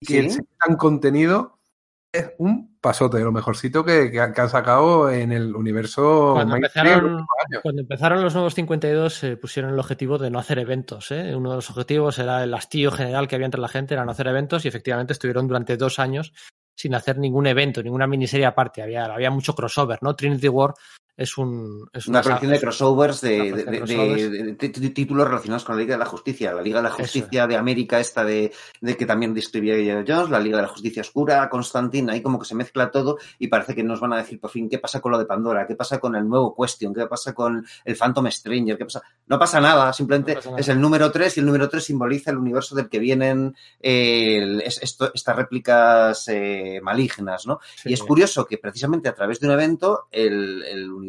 Y 0.00 0.06
que 0.06 0.30
Sí. 0.30 0.40
tan 0.58 0.76
contenido 0.76 1.60
es 2.12 2.32
un 2.38 2.76
pasote, 2.80 3.20
lo 3.20 3.30
mejorcito 3.30 3.84
que, 3.84 4.10
que 4.10 4.20
han 4.20 4.48
sacado 4.48 5.08
en 5.08 5.30
el 5.30 5.54
universo 5.54 6.32
Cuando 6.34 6.56
empezaron, 6.56 7.24
cuando 7.62 7.82
empezaron 7.82 8.20
los 8.20 8.34
nuevos 8.34 8.54
52 8.56 9.14
se 9.14 9.36
pusieron 9.36 9.72
el 9.72 9.78
objetivo 9.78 10.18
de 10.18 10.28
no 10.28 10.40
hacer 10.40 10.58
eventos. 10.58 11.12
¿eh? 11.12 11.36
Uno 11.36 11.50
de 11.50 11.56
los 11.56 11.70
objetivos 11.70 12.18
era 12.18 12.42
el 12.42 12.52
hastío 12.52 12.90
general 12.90 13.28
que 13.28 13.36
había 13.36 13.46
entre 13.46 13.60
la 13.60 13.68
gente, 13.68 13.94
era 13.94 14.04
no 14.04 14.10
hacer 14.10 14.26
eventos 14.26 14.64
y 14.64 14.68
efectivamente 14.68 15.12
estuvieron 15.12 15.46
durante 15.46 15.76
dos 15.76 16.00
años 16.00 16.32
sin 16.74 16.94
hacer 16.94 17.18
ningún 17.18 17.46
evento, 17.46 17.82
ninguna 17.82 18.06
miniserie 18.06 18.46
aparte. 18.46 18.82
Había, 18.82 19.04
había 19.04 19.30
mucho 19.30 19.54
crossover, 19.54 19.98
¿no? 20.02 20.14
Trinity 20.14 20.48
War 20.48 20.74
es 21.16 21.38
un 21.38 21.88
es 21.92 22.08
Una 22.08 22.18
una 22.18 22.22
colección 22.24 22.50
de 22.52 22.60
crossovers 22.60 23.20
de, 23.20 23.28
de- 23.30 23.52
de 23.52 23.64
de- 23.64 23.78
crossovers. 23.78 24.94
títulos 24.94 25.28
relacionados 25.28 25.64
con 25.64 25.76
la 25.76 25.82
Liga 25.82 25.94
de 25.94 25.98
la 26.00 26.06
Justicia. 26.06 26.52
La 26.52 26.60
Liga 26.62 26.78
de 26.78 26.82
la 26.84 26.90
Justicia 26.90 27.46
de 27.46 27.56
América, 27.56 28.00
esta 28.00 28.24
de, 28.24 28.52
de 28.80 28.96
que 28.96 29.06
también 29.06 29.32
describía 29.32 29.76
Geoff 29.76 30.04
Jones, 30.08 30.30
la 30.30 30.40
Liga 30.40 30.56
de 30.56 30.62
la 30.62 30.68
Justicia 30.68 31.02
Oscura, 31.02 31.48
Constantine, 31.48 32.10
ahí 32.10 32.20
como 32.20 32.38
que 32.40 32.46
se 32.46 32.54
mezcla 32.56 32.90
todo 32.90 33.18
y 33.38 33.46
parece 33.46 33.74
que 33.76 33.84
nos 33.84 34.00
van 34.00 34.12
a 34.12 34.16
decir 34.16 34.40
por 34.40 34.50
fin 34.50 34.68
qué 34.68 34.78
pasa 34.78 35.00
con 35.00 35.12
lo 35.12 35.18
de 35.18 35.26
Pandora, 35.26 35.66
qué 35.68 35.76
pasa 35.76 35.98
con 36.00 36.16
el 36.16 36.28
nuevo 36.28 36.54
Question, 36.58 36.92
qué 36.92 37.06
pasa 37.06 37.32
con 37.32 37.64
el 37.84 37.96
Phantom 37.96 38.28
Stranger, 38.30 38.76
qué 38.76 38.84
pasa. 38.84 39.02
No 39.28 39.38
pasa 39.38 39.60
nada, 39.60 39.92
simplemente 39.92 40.32
No 40.34 40.38
pasa 40.38 40.50
nada. 40.50 40.60
es 40.60 40.68
el 40.68 40.80
número 40.80 41.12
3 41.12 41.36
y 41.36 41.40
el 41.40 41.46
número 41.46 41.68
3 41.68 41.84
simboliza 41.84 42.30
el 42.32 42.38
universo 42.38 42.74
del 42.74 42.88
que 42.88 42.98
vienen 42.98 43.54
eh, 43.80 44.38
el- 44.38 44.60
es- 44.62 44.82
esto- 44.82 45.12
estas 45.14 45.36
réplicas 45.36 46.26
eh, 46.28 46.80
malignas, 46.82 47.46
¿no? 47.46 47.60
Sí. 47.76 47.90
Y 47.90 47.92
es 47.92 48.02
curioso 48.02 48.46
que 48.46 48.58
precisamente 48.58 49.08
a 49.08 49.14
través 49.14 49.38
de 49.38 49.46
un 49.46 49.52
evento 49.52 50.08
el, 50.10 50.62
el 50.64 50.90
universo, 50.90 51.03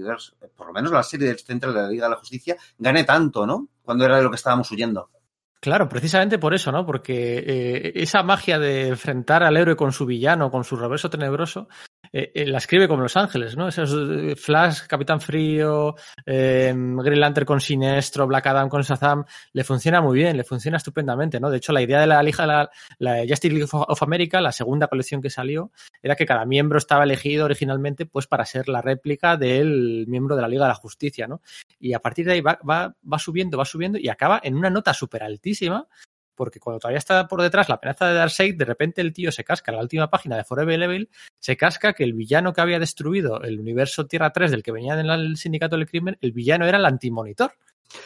por 0.56 0.68
lo 0.68 0.74
menos 0.74 0.92
la 0.92 1.04
serie 1.04 1.28
del 1.28 1.40
Central 1.40 1.74
de 1.74 1.82
la 1.82 1.90
Liga 1.90 2.06
de 2.06 2.12
la 2.12 2.18
Justicia, 2.18 2.56
gane 2.78 3.04
tanto, 3.04 3.46
¿no? 3.46 3.68
Cuando 3.84 4.06
era 4.06 4.18
de 4.18 4.24
lo 4.24 4.30
que 4.30 4.36
estábamos 4.38 4.70
huyendo. 4.72 5.10
Claro, 5.60 5.90
precisamente 5.90 6.38
por 6.38 6.54
eso, 6.54 6.72
¿no? 6.72 6.86
Porque 6.86 7.38
eh, 7.40 7.94
esa 7.96 8.22
magia 8.22 8.60
de 8.60 8.90
enfrentar 8.90 9.42
al 9.42 9.58
héroe 9.58 9.76
con 9.76 9.92
su 9.92 10.06
villano, 10.06 10.52
con 10.52 10.64
su 10.64 10.76
reverso 10.76 11.10
tenebroso, 11.10 11.68
eh, 12.18 12.32
eh, 12.34 12.46
la 12.46 12.60
escribe 12.60 12.88
como 12.88 13.04
Los 13.04 13.18
Ángeles, 13.18 13.58
¿no? 13.58 13.68
Esos 13.68 13.92
eh, 14.10 14.38
Flash, 14.38 14.88
Capitán 14.88 15.20
Frío, 15.20 15.96
eh, 16.26 16.74
Green 16.74 17.20
Lantern 17.20 17.46
con 17.46 17.60
Sinestro, 17.60 18.26
Black 18.26 18.48
Adam 18.48 18.70
con 18.70 18.84
Shazam, 18.84 19.26
le 19.52 19.64
funciona 19.66 20.00
muy 20.00 20.16
bien, 20.20 20.38
le 20.38 20.46
funciona 20.46 20.78
estupendamente, 20.78 21.42
¿no? 21.42 21.50
De 21.50 21.58
hecho, 21.58 21.74
la 21.74 21.82
idea 21.82 22.00
de 22.00 22.08
la 22.08 22.24
Liga, 22.24 22.46
la, 22.46 22.70
la 23.00 23.18
Justice 23.28 23.50
League 23.54 23.68
of- 23.70 24.02
America, 24.04 24.40
la 24.40 24.54
segunda 24.54 24.88
colección 24.88 25.22
que 25.22 25.30
salió, 25.30 25.72
era 26.02 26.16
que 26.16 26.26
cada 26.26 26.46
miembro 26.46 26.78
estaba 26.78 27.04
elegido 27.04 27.44
originalmente 27.44 28.06
pues 28.06 28.28
para 28.28 28.46
ser 28.46 28.70
la 28.70 28.82
réplica 28.82 29.36
del 29.36 30.06
miembro 30.08 30.38
de 30.38 30.42
la 30.42 30.48
Liga 30.48 30.64
de 30.64 30.70
la 30.70 30.76
Justicia, 30.76 31.28
¿no? 31.28 31.42
Y 31.82 31.94
a 31.94 32.00
partir 32.00 32.26
de 32.28 32.32
ahí 32.32 32.42
va, 32.42 32.58
va, 32.68 32.96
va 33.12 33.20
subiendo, 33.20 33.58
va 33.58 33.66
subiendo 33.66 33.98
y 33.98 34.08
acaba 34.08 34.40
en 34.42 34.56
una 34.56 34.70
nota 34.70 34.94
súper 34.94 35.22
altísima, 35.22 35.86
porque 36.36 36.60
cuando 36.60 36.80
todavía 36.80 37.00
está 37.00 37.28
por 37.28 37.42
detrás 37.42 37.70
la 37.70 37.76
amenaza 37.76 38.08
de 38.08 38.14
Darkseid, 38.14 38.58
de 38.58 38.66
repente 38.66 39.02
el 39.02 39.14
tío 39.14 39.32
se 39.32 39.44
casca 39.44 39.72
en 39.72 39.78
la 39.78 39.84
última 39.84 40.10
página 40.10 40.36
de 40.38 40.44
Forever 40.44 40.78
Level, 40.78 41.10
se 41.40 41.58
casca 41.58 41.94
que 41.94 42.04
el 42.04 42.14
villano 42.14 42.54
que 42.54 42.62
había 42.62 42.80
destruido 42.80 43.42
el 43.42 43.60
universo 43.60 44.06
Tierra 44.08 44.32
3 44.32 44.52
del 44.52 44.64
que 44.64 44.72
venía 44.72 44.96
del 44.96 45.38
sindicato 45.38 45.78
del 45.78 45.88
crimen, 45.88 46.18
el 46.22 46.32
villano 46.32 46.66
era 46.66 46.78
el 46.78 46.86
antimonitor. 46.86 47.54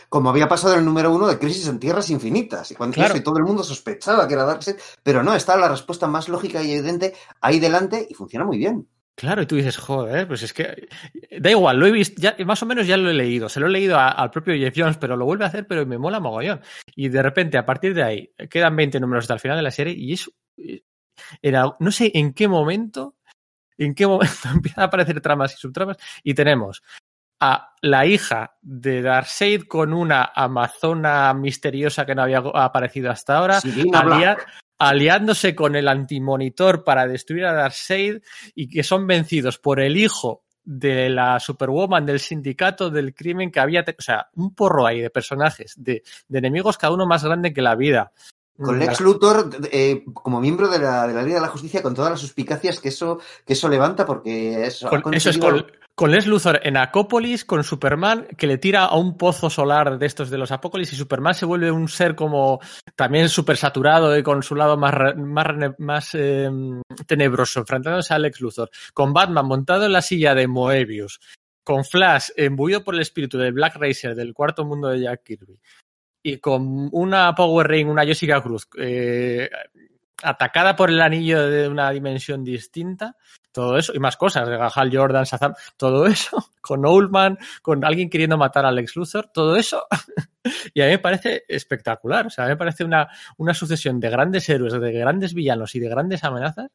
Como 0.07 0.29
había 0.29 0.47
pasado 0.47 0.73
en 0.73 0.79
el 0.79 0.85
número 0.85 1.13
uno 1.13 1.27
de 1.27 1.39
Crisis 1.39 1.67
en 1.67 1.79
Tierras 1.79 2.09
Infinitas. 2.09 2.69
Y 2.71 2.75
cuando 2.75 2.95
Claro. 2.95 3.13
eso, 3.13 3.17
y 3.21 3.23
todo 3.23 3.37
el 3.37 3.45
mundo 3.45 3.63
sospechaba 3.63 4.27
que 4.27 4.33
era 4.33 4.43
Darkseid, 4.43 4.75
pero 5.01 5.23
no, 5.23 5.33
está 5.33 5.57
la 5.57 5.69
respuesta 5.69 6.07
más 6.07 6.29
lógica 6.29 6.61
y 6.61 6.71
evidente 6.71 7.13
ahí 7.41 7.59
delante 7.59 8.05
y 8.09 8.13
funciona 8.13 8.45
muy 8.45 8.57
bien. 8.57 8.87
Claro, 9.19 9.41
y 9.41 9.45
tú 9.45 9.57
dices, 9.57 9.75
joder, 9.75 10.27
pues 10.29 10.43
es 10.43 10.53
que 10.53 10.87
da 11.39 11.49
igual, 11.51 11.77
lo 11.77 11.85
he 11.87 11.91
visto, 11.91 12.21
ya, 12.21 12.37
más 12.45 12.63
o 12.63 12.65
menos 12.65 12.87
ya 12.87 12.95
lo 12.95 13.09
he 13.09 13.13
leído, 13.13 13.49
se 13.49 13.59
lo 13.59 13.67
he 13.67 13.69
leído 13.69 13.97
a- 13.97 14.11
al 14.11 14.31
propio 14.31 14.53
Jeff 14.55 14.73
Jones, 14.77 14.95
pero 14.97 15.17
lo 15.17 15.25
vuelve 15.25 15.43
a 15.43 15.47
hacer, 15.49 15.67
pero 15.67 15.85
me 15.85 15.97
mola 15.97 16.21
mogollón. 16.21 16.61
Y 16.95 17.09
de 17.09 17.21
repente, 17.21 17.57
a 17.57 17.65
partir 17.65 17.93
de 17.93 18.03
ahí, 18.03 18.33
quedan 18.49 18.77
20 18.77 18.97
números 18.97 19.23
hasta 19.25 19.33
el 19.33 19.41
final 19.41 19.57
de 19.57 19.63
la 19.63 19.71
serie 19.71 19.93
y 19.93 20.13
eso, 20.13 20.31
era, 21.41 21.75
no 21.79 21.91
sé 21.91 22.11
en 22.13 22.33
qué 22.33 22.47
momento, 22.47 23.17
en 23.77 23.93
qué 23.93 24.07
momento 24.07 24.31
empiezan 24.53 24.83
a 24.83 24.87
aparecer 24.87 25.19
tramas 25.19 25.53
y 25.53 25.57
subtramas 25.57 25.97
y 26.23 26.33
tenemos 26.33 26.81
a 27.41 27.73
la 27.81 28.05
hija 28.05 28.55
de 28.61 29.01
Darkseid 29.01 29.63
con 29.63 29.93
una 29.93 30.31
amazona 30.35 31.33
misteriosa 31.33 32.05
que 32.05 32.15
no 32.15 32.21
había 32.23 32.39
aparecido 32.39 33.11
hasta 33.11 33.37
ahora, 33.37 33.59
Black. 34.05 34.47
Aliándose 34.79 35.53
con 35.53 35.75
el 35.75 35.87
antimonitor 35.87 36.83
para 36.83 37.05
destruir 37.05 37.45
a 37.45 37.53
Darkseid 37.53 38.21
y 38.55 38.69
que 38.69 38.83
son 38.83 39.05
vencidos 39.05 39.59
por 39.59 39.81
el 39.81 39.97
hijo 39.97 40.43
de 40.63 41.09
la 41.09 41.39
Superwoman 41.39 42.05
del 42.05 42.19
sindicato 42.19 42.89
del 42.89 43.13
crimen 43.13 43.51
que 43.51 43.59
había, 43.59 43.81
o 43.81 44.01
sea, 44.01 44.29
un 44.35 44.53
porro 44.55 44.85
ahí 44.85 45.01
de 45.01 45.09
personajes, 45.09 45.73
de, 45.77 46.03
de 46.27 46.39
enemigos 46.39 46.77
cada 46.77 46.93
uno 46.93 47.05
más 47.05 47.23
grande 47.23 47.53
que 47.53 47.61
la 47.61 47.75
vida. 47.75 48.11
Con 48.61 48.75
Mm, 48.77 48.79
Lex 48.79 48.99
Luthor 49.01 49.49
eh, 49.71 50.03
como 50.13 50.41
miembro 50.41 50.67
de 50.67 50.79
la, 50.79 51.07
de 51.07 51.13
la 51.13 51.21
Liga 51.23 51.35
de 51.35 51.41
la 51.41 51.47
Justicia, 51.47 51.81
con 51.81 51.95
todas 51.95 52.11
las 52.11 52.19
suspicacias 52.19 52.79
que 52.79 52.89
eso, 52.89 53.19
que 53.45 53.53
eso 53.53 53.69
levanta, 53.69 54.05
porque 54.05 54.65
eso, 54.65 54.89
Con- 54.89 55.13
eso 55.13 55.29
es 55.29 55.37
conseguido- 55.37 55.63
con, 55.67 55.79
con 55.95 56.11
Les 56.11 56.27
Luthor 56.27 56.59
en 56.63 56.77
Acópolis, 56.77 57.43
con 57.45 57.63
Superman, 57.63 58.27
que 58.37 58.47
le 58.47 58.57
tira 58.57 58.85
a 58.85 58.95
un 58.97 59.17
pozo 59.17 59.49
solar 59.49 59.97
de 59.99 60.05
estos 60.05 60.29
de 60.29 60.37
los 60.37 60.51
Apócolis 60.51 60.91
y 60.93 60.95
Superman 60.95 61.33
se 61.33 61.45
vuelve 61.45 61.71
un 61.71 61.87
ser 61.89 62.15
como 62.15 62.59
también 62.95 63.27
súper 63.29 63.57
saturado 63.57 64.17
y 64.17 64.23
con 64.23 64.41
su 64.43 64.55
lado 64.55 64.77
más, 64.77 64.93
más, 65.17 65.47
más 65.77 66.09
eh, 66.13 66.49
tenebroso, 67.05 67.59
enfrentándose 67.61 68.13
a 68.13 68.19
Lex 68.19 68.39
Luthor. 68.41 68.69
Con 68.93 69.13
Batman 69.13 69.45
montado 69.45 69.85
en 69.85 69.93
la 69.93 70.01
silla 70.01 70.33
de 70.35 70.47
Moebius. 70.47 71.19
Con 71.63 71.83
Flash 71.85 72.29
embuido 72.35 72.83
por 72.83 72.95
el 72.95 73.01
espíritu 73.01 73.37
del 73.37 73.53
Black 73.53 73.75
Racer 73.75 74.15
del 74.15 74.33
cuarto 74.33 74.65
mundo 74.65 74.87
de 74.89 75.01
Jack 75.01 75.23
Kirby. 75.23 75.59
Y 76.21 76.37
con 76.37 76.89
una 76.91 77.33
Power 77.33 77.67
Ring, 77.67 77.89
una 77.89 78.05
Jessica 78.05 78.41
Cruz, 78.41 78.67
eh, 78.77 79.49
atacada 80.21 80.75
por 80.75 80.89
el 80.89 81.01
anillo 81.01 81.47
de 81.49 81.67
una 81.67 81.89
dimensión 81.91 82.43
distinta, 82.43 83.15
todo 83.51 83.77
eso 83.77 83.93
y 83.95 83.99
más 83.99 84.17
cosas, 84.17 84.47
Hal 84.75 84.95
Jordan, 84.95 85.23
Shazam, 85.23 85.53
todo 85.77 86.05
eso, 86.05 86.51
con 86.61 86.85
Oldman, 86.85 87.37
con 87.61 87.83
alguien 87.85 88.09
queriendo 88.09 88.37
matar 88.37 88.65
a 88.65 88.71
Lex 88.71 88.95
Luthor, 88.95 89.29
todo 89.33 89.55
eso. 89.55 89.87
y 90.73 90.81
a 90.81 90.85
mí 90.85 90.91
me 90.91 90.99
parece 90.99 91.43
espectacular, 91.47 92.27
o 92.27 92.29
sea, 92.29 92.45
a 92.45 92.47
mí 92.47 92.53
me 92.53 92.57
parece 92.57 92.83
una, 92.83 93.07
una 93.37 93.53
sucesión 93.53 93.99
de 93.99 94.09
grandes 94.09 94.47
héroes, 94.49 94.73
de 94.73 94.91
grandes 94.91 95.33
villanos 95.33 95.75
y 95.75 95.79
de 95.79 95.89
grandes 95.89 96.23
amenazas 96.23 96.69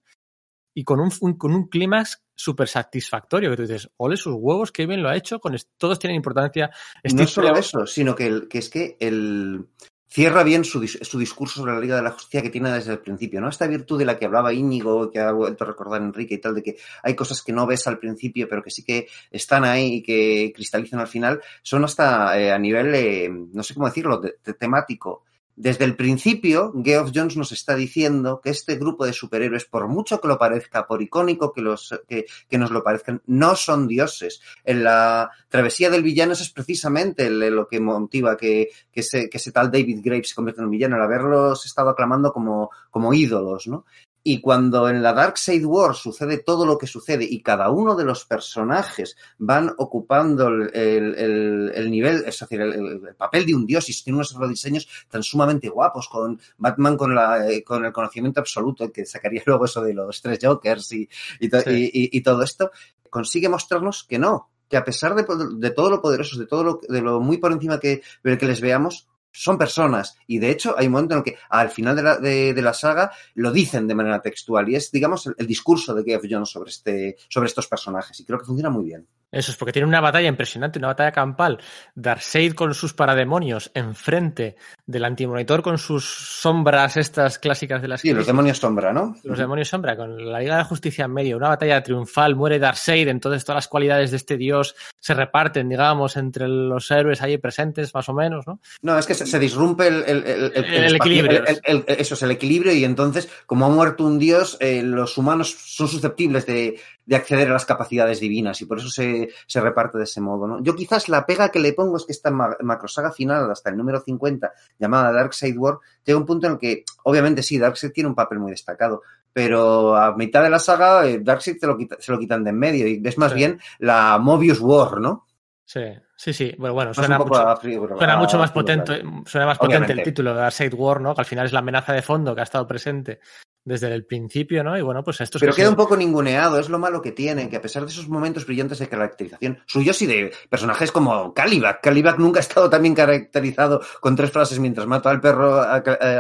y 0.75 0.85
con 0.85 1.01
un, 1.01 1.11
un- 1.21 1.39
con 1.39 1.55
un 1.55 1.69
clímax 1.69 2.23
súper 2.35 2.67
satisfactorio, 2.69 3.51
que 3.51 3.57
tú 3.57 3.63
dices, 3.63 3.89
ole 3.97 4.17
sus 4.17 4.35
huevos, 4.37 4.73
qué 4.73 4.87
bien 4.87 5.03
lo 5.03 5.09
ha 5.09 5.17
hecho, 5.17 5.39
con 5.39 5.57
todos 5.79 5.99
tienen 5.99 6.17
importancia. 6.17 6.71
No 7.05 7.11
Steve 7.11 7.27
solo 7.29 7.47
Trevor- 7.49 7.59
eso, 7.61 7.87
sino 7.87 8.15
que, 8.15 8.27
el- 8.27 8.49
que 8.49 8.59
es 8.59 8.69
que 8.69 8.97
el 9.01 9.67
cierra 10.09 10.45
bien 10.45 10.65
su, 10.65 10.87
su 10.87 11.19
discurso 11.19 11.57
sobre 11.61 11.73
la 11.75 11.81
Liga 11.81 11.97
de 11.97 12.03
la 12.03 12.13
Justicia 12.13 12.41
que 12.41 12.51
tiene 12.51 12.71
desde 12.71 12.93
el 12.93 13.01
principio, 13.01 13.41
¿no? 13.41 13.49
Esta 13.49 13.67
virtud 13.67 13.99
de 13.99 14.05
la 14.05 14.17
que 14.17 14.27
hablaba 14.27 14.53
Íñigo, 14.53 15.11
que 15.11 15.19
ha 15.19 15.33
vuelto 15.33 15.65
a 15.65 15.67
recordar 15.67 16.03
Enrique 16.03 16.35
y 16.35 16.39
tal, 16.39 16.55
de 16.55 16.63
que 16.63 16.77
hay 17.03 17.17
cosas 17.17 17.43
que 17.43 17.53
no 17.53 17.67
ves 17.67 17.87
al 17.89 17.99
principio, 17.99 18.47
pero 18.49 18.63
que 18.63 18.71
sí 18.71 18.85
que 18.85 19.09
están 19.31 19.65
ahí 19.65 19.95
y 19.95 20.03
que 20.05 20.53
cristalizan 20.55 21.01
al 21.01 21.09
final, 21.09 21.41
son 21.63 21.85
hasta 21.85 22.39
eh, 22.39 22.53
a 22.53 22.59
nivel, 22.59 22.95
eh, 22.95 23.29
no 23.29 23.63
sé 23.65 23.75
cómo 23.75 23.87
decirlo, 23.87 24.19
de- 24.19 24.37
de 24.45 24.55
temático. 24.55 25.25
Desde 25.57 25.85
el 25.85 25.95
principio, 25.95 26.73
Geoff 26.83 27.13
Jones 27.15 27.37
nos 27.37 27.53
está 27.53 27.77
diciendo 27.77 28.41
que 28.43 28.51
este 28.51 28.77
grupo 28.77 29.07
de 29.07 29.13
superhéroes, 29.13 29.65
por 29.65 29.87
mucho 29.87 30.21
que 30.21 30.27
lo 30.27 30.37
parezca, 30.37 30.87
por 30.87 31.01
icónico 31.01 31.53
que, 31.53 31.61
los, 31.61 31.95
que, 32.09 32.27
que 32.49 32.59
nos 32.59 32.73
lo 32.73 32.83
parezcan, 32.83 33.23
no 33.27 33.55
son 33.55 33.87
dioses. 33.87 34.41
En 34.65 34.83
la 34.83 35.31
travesía 35.49 35.91
del 35.91 36.03
villano 36.03 36.33
eso 36.33 36.43
es 36.43 36.51
precisamente 36.51 37.31
lo 37.31 37.69
que 37.69 37.79
motiva 37.79 38.37
que, 38.37 38.71
que, 38.91 39.01
ese, 39.01 39.31
que 39.31 39.39
ese 39.39 39.53
tal 39.53 39.71
David 39.71 40.01
Graves 40.03 40.31
se 40.31 40.35
convierta 40.35 40.63
en 40.63 40.67
un 40.67 40.73
villano, 40.73 40.97
el 40.97 41.03
haberlos 41.03 41.65
estado 41.65 41.91
aclamando 41.91 42.33
como, 42.33 42.71
como 42.91 43.15
ídolos, 43.15 43.69
¿no? 43.69 43.85
Y 44.27 44.41
cuando 44.41 44.89
en 44.89 45.03
la 45.03 45.13
Dark 45.13 45.37
Side 45.37 45.67
War 45.67 45.95
sucede 45.95 46.39
todo 46.39 46.65
lo 46.65 46.79
que 46.79 46.87
sucede 46.87 47.25
y 47.29 47.43
cada 47.43 47.69
uno 47.71 47.95
de 47.95 48.05
los 48.07 48.25
personajes 48.25 49.17
van 49.37 49.73
ocupando 49.77 50.49
el, 50.49 50.71
el- 50.75 51.15
el- 51.15 51.73
el 51.75 51.91
nivel, 51.91 52.25
es 52.27 52.39
decir, 52.41 52.59
el, 52.63 52.73
el- 52.73 53.07
el 53.09 53.15
papel 53.17 53.45
de 53.45 53.55
un 53.55 53.67
dios 53.67 53.87
y 53.91 54.03
tiene 54.03 54.17
unos 54.17 54.35
rediseños 54.35 54.89
tan 55.11 55.23
sumamente 55.23 55.69
guapos, 55.69 56.09
con 56.09 56.41
Batman 56.57 56.97
con, 56.97 57.15
la, 57.15 57.47
eh, 57.51 57.63
con 57.63 57.85
el 57.85 57.93
conocimiento 57.93 58.41
absoluto, 58.41 58.91
que 58.91 59.05
sacaría 59.05 59.43
luego 59.47 59.67
eso 59.67 59.83
de 59.83 59.93
los 59.93 60.23
tres 60.23 60.39
Jokers 60.43 60.91
y, 60.93 61.09
y, 61.41 61.49
to- 61.51 61.61
Sí. 61.61 61.91
y- 61.93 62.17
y 62.17 62.21
todo 62.23 62.43
esto, 62.43 62.71
consigue 63.11 63.51
mostrarnos 63.51 64.05
que 64.05 64.19
no, 64.19 64.51
que 64.71 64.79
a 64.79 64.85
pesar 64.85 65.15
de, 65.15 65.27
de 65.59 65.71
todo 65.71 65.91
lo 65.91 66.01
poderosos, 66.01 66.39
de 66.39 66.47
todo 66.47 66.65
lo, 66.65 66.81
de 66.89 67.03
lo 67.03 67.21
muy 67.21 67.37
por 67.37 67.53
encima 67.53 67.79
que, 67.79 68.01
que 68.23 68.47
les 68.47 68.61
veamos, 68.63 69.07
son 69.35 69.59
personas. 69.59 70.17
Y 70.27 70.39
de 70.39 70.51
hecho, 70.51 70.75
hay 70.79 70.87
un 70.87 70.93
momento 70.93 71.15
en 71.15 71.19
el 71.19 71.25
que 71.25 71.37
al 71.51 71.69
final 71.69 71.97
de 71.97 72.03
la, 72.03 72.17
de, 72.17 72.55
de 72.55 72.63
la 72.63 72.73
saga 72.73 73.11
lo 73.35 73.51
dicen 73.51 73.87
de 73.89 73.95
manera 73.95 74.23
textual. 74.23 74.69
Y 74.69 74.77
es, 74.77 74.91
digamos, 74.91 75.27
el, 75.27 75.35
el 75.37 75.47
discurso 75.47 75.95
de 75.95 76.05
Geoff 76.05 76.25
Jones 76.29 76.49
sobre, 76.49 76.71
este, 76.71 77.17
sobre 77.29 77.49
estos 77.49 77.67
personajes. 77.67 78.19
Y 78.21 78.25
creo 78.25 78.39
que 78.39 78.47
funciona 78.47 78.71
muy 78.71 78.85
bien. 78.85 79.07
Eso 79.35 79.51
es 79.51 79.57
porque 79.57 79.73
tiene 79.73 79.89
una 79.89 80.01
batalla 80.01 80.29
impresionante, 80.29 80.79
una 80.79 80.89
batalla 80.89 81.13
campal. 81.13 81.59
Darkseid 81.95 82.55
con 82.55 82.75
sus 82.75 82.95
parademonios 82.95 83.71
enfrente 83.75 84.57
del 84.87 85.05
antimonitor 85.05 85.63
con 85.63 85.79
sus 85.79 86.05
sombras 86.05 86.97
estas 86.97 87.39
clásicas 87.39 87.81
de 87.81 87.89
las 87.89 88.01
Sí, 88.03 88.13
los 88.13 88.27
demonios 88.27 88.59
sombra, 88.59 88.93
¿no? 88.93 89.17
Los 89.25 89.39
demonios 89.39 89.69
sombra, 89.69 89.97
con 89.97 90.31
la 90.31 90.41
Liga 90.41 90.55
de 90.55 90.59
la 90.59 90.65
Justicia 90.65 91.07
en 91.07 91.13
medio, 91.13 91.37
una 91.37 91.49
batalla 91.49 91.83
triunfal, 91.83 92.37
muere 92.37 92.59
Darkseid, 92.59 93.09
entonces 93.09 93.45
todas 93.45 93.57
las 93.57 93.69
cualidades 93.69 94.11
de 94.11 94.19
este 94.19 94.37
dios 94.37 94.77
se 95.01 95.15
reparten, 95.15 95.69
digamos, 95.69 96.17
entre 96.17 96.49
los 96.49 96.91
héroes 96.91 97.23
ahí 97.23 97.39
presentes, 97.39 97.95
más 97.95 98.09
o 98.09 98.15
menos, 98.15 98.47
¿no? 98.47 98.61
No, 98.83 98.99
es 98.99 99.07
que 99.07 99.15
se, 99.15 99.27
se 99.27 99.39
disrumpe 99.39 99.89
el, 99.89 100.05
el, 100.07 100.25
el, 100.27 100.65
El 100.65 100.97
equilibrio. 100.97 101.45
eso 101.87 102.15
es 102.15 102.23
el 102.23 102.31
equilibrio 102.31 102.73
y 102.73 102.85
entonces, 102.85 103.29
como 103.47 103.67
ha 103.67 103.69
muerto 103.71 104.05
un 104.05 104.19
dios, 104.19 104.57
eh, 104.61 104.83
los 104.83 105.17
humanos 105.17 105.57
son 105.59 105.89
susceptibles 105.89 106.47
de, 106.47 106.79
de 107.07 107.17
acceder 107.17 107.49
a 107.49 107.53
las 107.53 107.65
capacidades 107.65 108.21
divinas 108.21 108.61
y 108.61 108.67
por 108.67 108.79
eso 108.79 108.89
se, 108.89 109.24
se 109.47 109.61
reparte 109.61 109.99
de 109.99 110.05
ese 110.05 110.21
modo. 110.21 110.47
¿no? 110.47 110.63
Yo 110.63 110.75
quizás 110.75 111.09
la 111.09 111.25
pega 111.27 111.51
que 111.51 111.59
le 111.61 111.73
pongo 111.73 111.97
es 111.97 112.05
que 112.05 112.13
esta 112.13 112.31
ma- 112.31 112.57
macrosaga 112.61 113.13
final, 113.13 113.51
hasta 113.51 113.71
el 113.71 113.77
número 113.77 114.01
50, 114.01 114.53
llamada 114.79 115.13
Dark 115.13 115.35
Side 115.35 115.59
War, 115.59 115.79
llega 116.05 116.19
un 116.19 116.27
punto 116.27 116.47
en 116.47 116.55
el 116.55 116.59
que, 116.59 116.85
obviamente 117.05 117.43
sí, 117.43 117.59
Darkseid 117.59 117.93
tiene 117.93 118.09
un 118.09 118.15
papel 118.15 118.39
muy 118.39 118.51
destacado, 118.51 119.03
pero 119.33 119.97
a 119.97 120.15
mitad 120.17 120.43
de 120.43 120.51
la 120.51 120.59
saga 120.59 121.07
eh, 121.07 121.19
Darkseid 121.23 121.59
te 121.59 121.67
lo 121.67 121.77
quita- 121.77 121.97
se 121.99 122.13
lo 122.13 122.19
quitan 122.19 122.45
de 122.45 122.51
en 122.51 122.59
medio 122.59 122.87
y 122.87 122.99
ves 123.01 123.19
más 123.19 123.33
Sí. 123.33 123.37
bien 123.39 123.61
la 123.79 124.19
Mobius 124.19 124.61
War, 124.61 125.01
¿no? 125.01 125.27
Sí, 125.67 125.81
sí, 126.15 126.33
sí. 126.35 126.55
Bueno, 126.59 126.75
bueno 126.75 126.93
suena, 126.95 127.19
mucho, 127.19 127.35
a 127.49 127.57
suena 127.59 128.13
a 128.15 128.17
mucho 128.19 128.39
más 128.39 128.51
potente, 128.53 129.01
claro. 129.01 129.23
suena 129.27 129.47
más 129.47 129.59
potente 129.59 129.93
el 129.93 130.03
título 130.03 130.35
de 130.35 130.41
Darkseid 130.41 130.75
War, 130.75 131.01
¿no? 131.01 131.15
Que 131.15 131.23
al 131.23 131.27
final 131.27 131.47
es 131.47 131.53
la 131.53 131.61
amenaza 131.61 131.93
de 131.95 132.03
fondo 132.03 132.35
que 132.35 132.43
ha 132.43 132.45
estado 132.45 132.67
presente 132.67 133.21
desde 133.65 133.93
el 133.95 134.05
principio, 134.05 134.63
¿no? 134.63 134.77
Y 134.77 134.83
bueno, 134.83 135.03
pues 135.03 135.21
estos 135.23 135.41
Pero 135.41 135.53
que 135.53 135.57
queda 135.57 135.67
se- 135.67 135.71
un 135.71 135.77
poco 135.77 135.97
ninguneado, 135.97 136.59
es 136.59 136.69
lo 136.69 136.79
malo 136.79 137.01
que 137.01 137.13
tiene, 137.13 137.49
que 137.49 137.57
a 137.57 137.63
pesar 137.63 137.85
de 137.85 137.91
esos 137.91 138.09
momentos 138.09 138.45
brillantes 138.47 138.79
de 138.79 138.89
caracterización 138.89 139.59
suyos 139.67 140.01
y 140.03 140.07
de 140.07 140.33
personajes 140.51 140.93
como 140.93 141.33
Calibac, 141.33 141.81
Calibac 141.83 142.19
nunca 142.19 142.41
ha 142.41 142.43
estado 142.43 142.69
tan 142.69 142.83
bien 142.83 142.95
caracterizado 142.95 143.81
con 144.01 144.17
tres 144.17 144.31
frases 144.31 144.59
mientras 144.59 144.87
mata 144.87 145.09
al 145.11 145.21
perro 145.21 145.63
eh, 145.65 146.19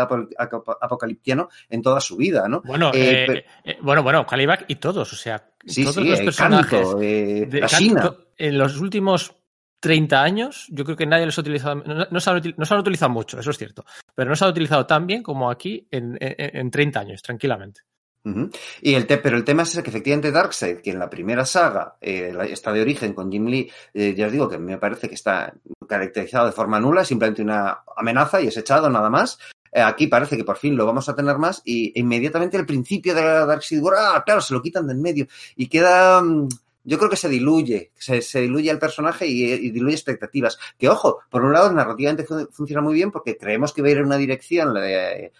apocaliptiano 0.80 1.48
en 1.68 1.82
toda 1.82 2.00
su 2.00 2.16
vida, 2.16 2.48
¿no? 2.48 2.62
Bueno, 2.64 2.90
Eh, 2.94 2.94
eh, 2.94 3.24
pero- 3.26 3.40
eh, 3.64 3.78
bueno, 3.82 4.02
bueno, 4.02 4.26
Calibac 4.26 4.64
y 4.68 4.76
todos, 4.76 5.12
o 5.12 5.16
sea, 5.16 5.50
Sí, 5.66 5.82
todos 5.82 5.96
sí, 5.96 6.04
los 6.04 6.20
personajes 6.20 6.80
Canto, 6.80 7.00
eh, 7.00 7.46
de 7.48 7.60
la 7.60 7.66
China. 7.68 8.14
en 8.36 8.58
los 8.58 8.78
últimos 8.80 9.34
30 9.84 10.22
años, 10.22 10.66
yo 10.70 10.84
creo 10.84 10.96
que 10.96 11.06
nadie 11.06 11.26
los 11.26 11.36
ha 11.38 11.42
utilizado, 11.42 11.74
no, 11.76 12.06
no 12.10 12.20
se, 12.20 12.30
han, 12.30 12.42
no 12.56 12.64
se 12.64 12.74
han 12.74 12.80
utilizado 12.80 13.10
mucho, 13.10 13.38
eso 13.38 13.50
es 13.50 13.58
cierto, 13.58 13.84
pero 14.14 14.30
no 14.30 14.34
se 14.36 14.44
han 14.44 14.50
utilizado 14.50 14.86
tan 14.86 15.06
bien 15.06 15.22
como 15.22 15.50
aquí 15.50 15.86
en, 15.90 16.16
en- 16.20 16.56
en 16.56 16.70
30 16.70 17.00
años, 17.00 17.22
tranquilamente. 17.22 17.82
Ujú. 18.24 18.48
Y 18.80 18.94
el 18.94 19.06
te- 19.06 19.18
pero 19.18 19.36
el 19.36 19.44
tema 19.44 19.64
es 19.64 19.74
que 19.82 19.90
efectivamente 19.90 20.32
Darkseid, 20.32 20.78
que 20.78 20.90
en 20.92 20.98
la 20.98 21.10
primera 21.10 21.44
saga 21.44 21.96
eh, 22.00 22.34
está 22.50 22.72
de 22.72 22.80
origen 22.80 23.12
con 23.12 23.30
Jim 23.30 23.46
Lee, 23.46 23.70
eh, 23.92 24.14
ya 24.16 24.26
os 24.26 24.32
digo 24.32 24.48
que 24.48 24.56
me 24.58 24.78
parece 24.78 25.08
que 25.10 25.14
está 25.14 25.52
caracterizado 25.86 26.46
de 26.46 26.52
forma 26.52 26.80
nula, 26.80 27.04
simplemente 27.04 27.42
una 27.42 27.80
amenaza 27.96 28.40
y 28.40 28.46
es 28.46 28.56
echado 28.56 28.88
nada 28.88 29.10
más. 29.10 29.38
Eh, 29.70 29.82
aquí 29.82 30.06
parece 30.06 30.36
que 30.38 30.44
por 30.44 30.56
fin 30.56 30.74
lo 30.76 30.86
vamos 30.86 31.08
a 31.10 31.14
tener 31.14 31.36
más 31.36 31.60
y 31.66 31.98
inmediatamente 32.00 32.56
al 32.56 32.64
principio 32.64 33.14
de 33.14 33.20
Darkseid 33.22 33.82
ah, 33.98 34.22
claro, 34.24 34.40
se 34.40 34.54
lo 34.54 34.62
quitan 34.62 34.86
de 34.86 34.94
en 34.94 35.02
medio 35.02 35.26
y 35.56 35.66
queda... 35.68 36.22
mm, 36.22 36.48
Yo 36.84 36.98
creo 36.98 37.10
que 37.10 37.16
se 37.16 37.28
diluye, 37.28 37.90
se, 37.96 38.20
se 38.22 38.40
diluye 38.42 38.70
el 38.70 38.78
personaje 38.78 39.26
y, 39.26 39.44
y 39.52 39.70
diluye 39.70 39.94
expectativas. 39.94 40.58
Que 40.78 40.88
ojo, 40.88 41.20
por 41.30 41.42
un 41.44 41.52
lado 41.52 41.72
narrativamente 41.72 42.24
fun- 42.24 42.48
funciona 42.52 42.82
muy 42.82 42.94
bien 42.94 43.10
porque 43.10 43.36
creemos 43.36 43.72
que 43.72 43.82
va 43.82 43.88
a 43.88 43.90
ir 43.92 43.98
en 43.98 44.06
una 44.06 44.16
dirección 44.18 44.74
la, 44.74 44.82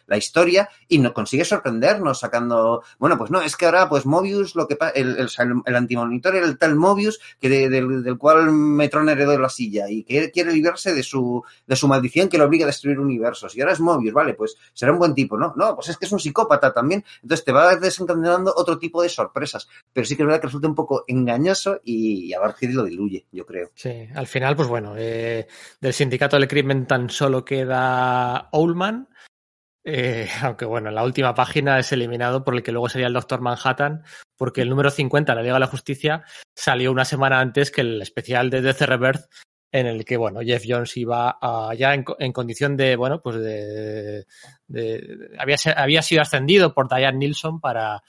la 0.07 0.17
historia 0.17 0.69
y 0.89 0.99
no 0.99 1.13
consigue 1.13 1.45
sorprendernos 1.45 2.21
sacando, 2.21 2.83
bueno, 2.99 3.19
pues 3.19 3.31
no, 3.31 3.43
es 3.43 3.57
que 3.57 3.67
ahora 3.67 3.89
pues 3.89 4.07
Mobius, 4.07 4.55
lo 4.57 4.67
que 4.67 4.77
el, 4.95 5.17
el, 5.19 5.29
el 5.67 5.77
antimonitor 5.77 6.35
era 6.35 6.47
el 6.47 6.57
tal 6.59 6.77
Mobius 6.77 7.21
que 7.41 7.49
de- 7.49 7.69
del, 7.69 8.03
del 8.03 8.17
cual 8.19 8.51
Metron 8.51 9.09
heredó 9.09 9.39
la 9.39 9.49
silla 9.49 9.89
y 9.91 10.05
que 10.05 10.31
quiere 10.31 10.53
librarse 10.53 10.95
de 10.95 11.03
su, 11.03 11.43
de 11.67 11.77
su 11.77 11.89
maldición 11.89 12.29
que 12.29 12.39
lo 12.39 12.45
obliga 12.45 12.65
a 12.65 12.69
destruir 12.69 12.99
universos. 12.99 13.55
Y 13.57 13.61
ahora 13.61 13.75
es 13.75 13.81
Mobius, 13.81 14.15
vale, 14.15 14.35
pues 14.35 14.57
será 14.73 14.93
un 14.93 14.99
buen 14.99 15.15
tipo, 15.15 15.37
¿no? 15.37 15.53
No, 15.57 15.75
pues 15.75 15.91
es 15.91 15.99
que 15.99 16.07
es 16.07 16.13
un 16.13 16.21
psicópata 16.21 16.73
también. 16.73 17.05
Entonces 17.23 17.45
te 17.45 17.53
va 17.53 17.77
desencadenando 17.77 18.53
otro 18.57 18.79
tipo 18.79 19.03
de 19.03 19.09
sorpresas. 19.09 19.69
Pero 19.93 20.07
sí 20.07 20.17
que 20.17 20.23
es 20.23 20.27
verdad 20.27 20.41
que 20.41 20.47
resulta 20.47 20.69
un 20.69 20.75
poco 20.75 21.05
engañoso 21.07 21.34
y, 21.85 22.27
y 22.27 22.35
a 22.35 22.41
Darkseid 22.41 22.71
lo 22.71 22.85
diluye, 22.85 23.27
yo 23.33 23.45
creo. 23.47 23.71
Sí, 23.75 24.09
al 24.15 24.27
final, 24.27 24.57
pues 24.57 24.69
bueno, 24.69 24.95
eh, 24.97 25.47
del 25.81 25.93
sindicato 25.93 26.37
del 26.39 26.49
crimen 26.49 26.87
tan 26.87 27.11
solo 27.11 27.45
queda 27.45 28.49
Owlman, 28.53 29.09
eh, 29.85 30.29
aunque 30.43 30.65
bueno, 30.65 30.89
en 30.89 30.95
la 30.95 31.05
última 31.05 31.35
página 31.35 31.79
es 31.79 31.93
eliminado 31.93 32.45
por 32.45 32.55
el 32.55 32.63
que 32.63 32.73
luego 32.73 32.89
sería 32.89 33.07
el 33.09 33.13
Doctor 33.13 33.41
Manhattan, 33.41 34.03
porque 34.37 34.63
el 34.63 34.71
número 34.71 34.91
50, 34.91 35.35
la 35.35 35.43
Liga 35.43 35.55
de 35.55 35.61
la 35.61 35.67
Justicia, 35.67 36.25
salió 36.57 36.91
una 36.91 37.05
semana 37.05 37.41
antes 37.41 37.71
que 37.71 37.83
el 37.83 38.03
especial 38.03 38.51
de 38.51 38.63
Death 38.63 38.81
Rebirth, 38.83 39.25
en 39.73 39.87
el 39.87 40.05
que, 40.05 40.17
bueno, 40.17 40.39
Jeff 40.41 40.63
Jones 40.67 40.97
iba 40.97 41.37
a- 41.41 41.75
ya 41.77 41.95
en, 41.95 42.05
en 42.21 42.33
condición 42.33 42.77
de, 42.77 42.95
bueno, 42.95 43.21
pues 43.21 43.37
de... 43.37 44.25
de- 44.69 45.31
había, 45.39 45.59
se- 45.59 45.75
había 45.77 46.01
sido 46.01 46.23
ascendido 46.23 46.73
por 46.73 46.89
Diane 46.89 47.19
Nilsson 47.19 47.61
para, 47.61 48.01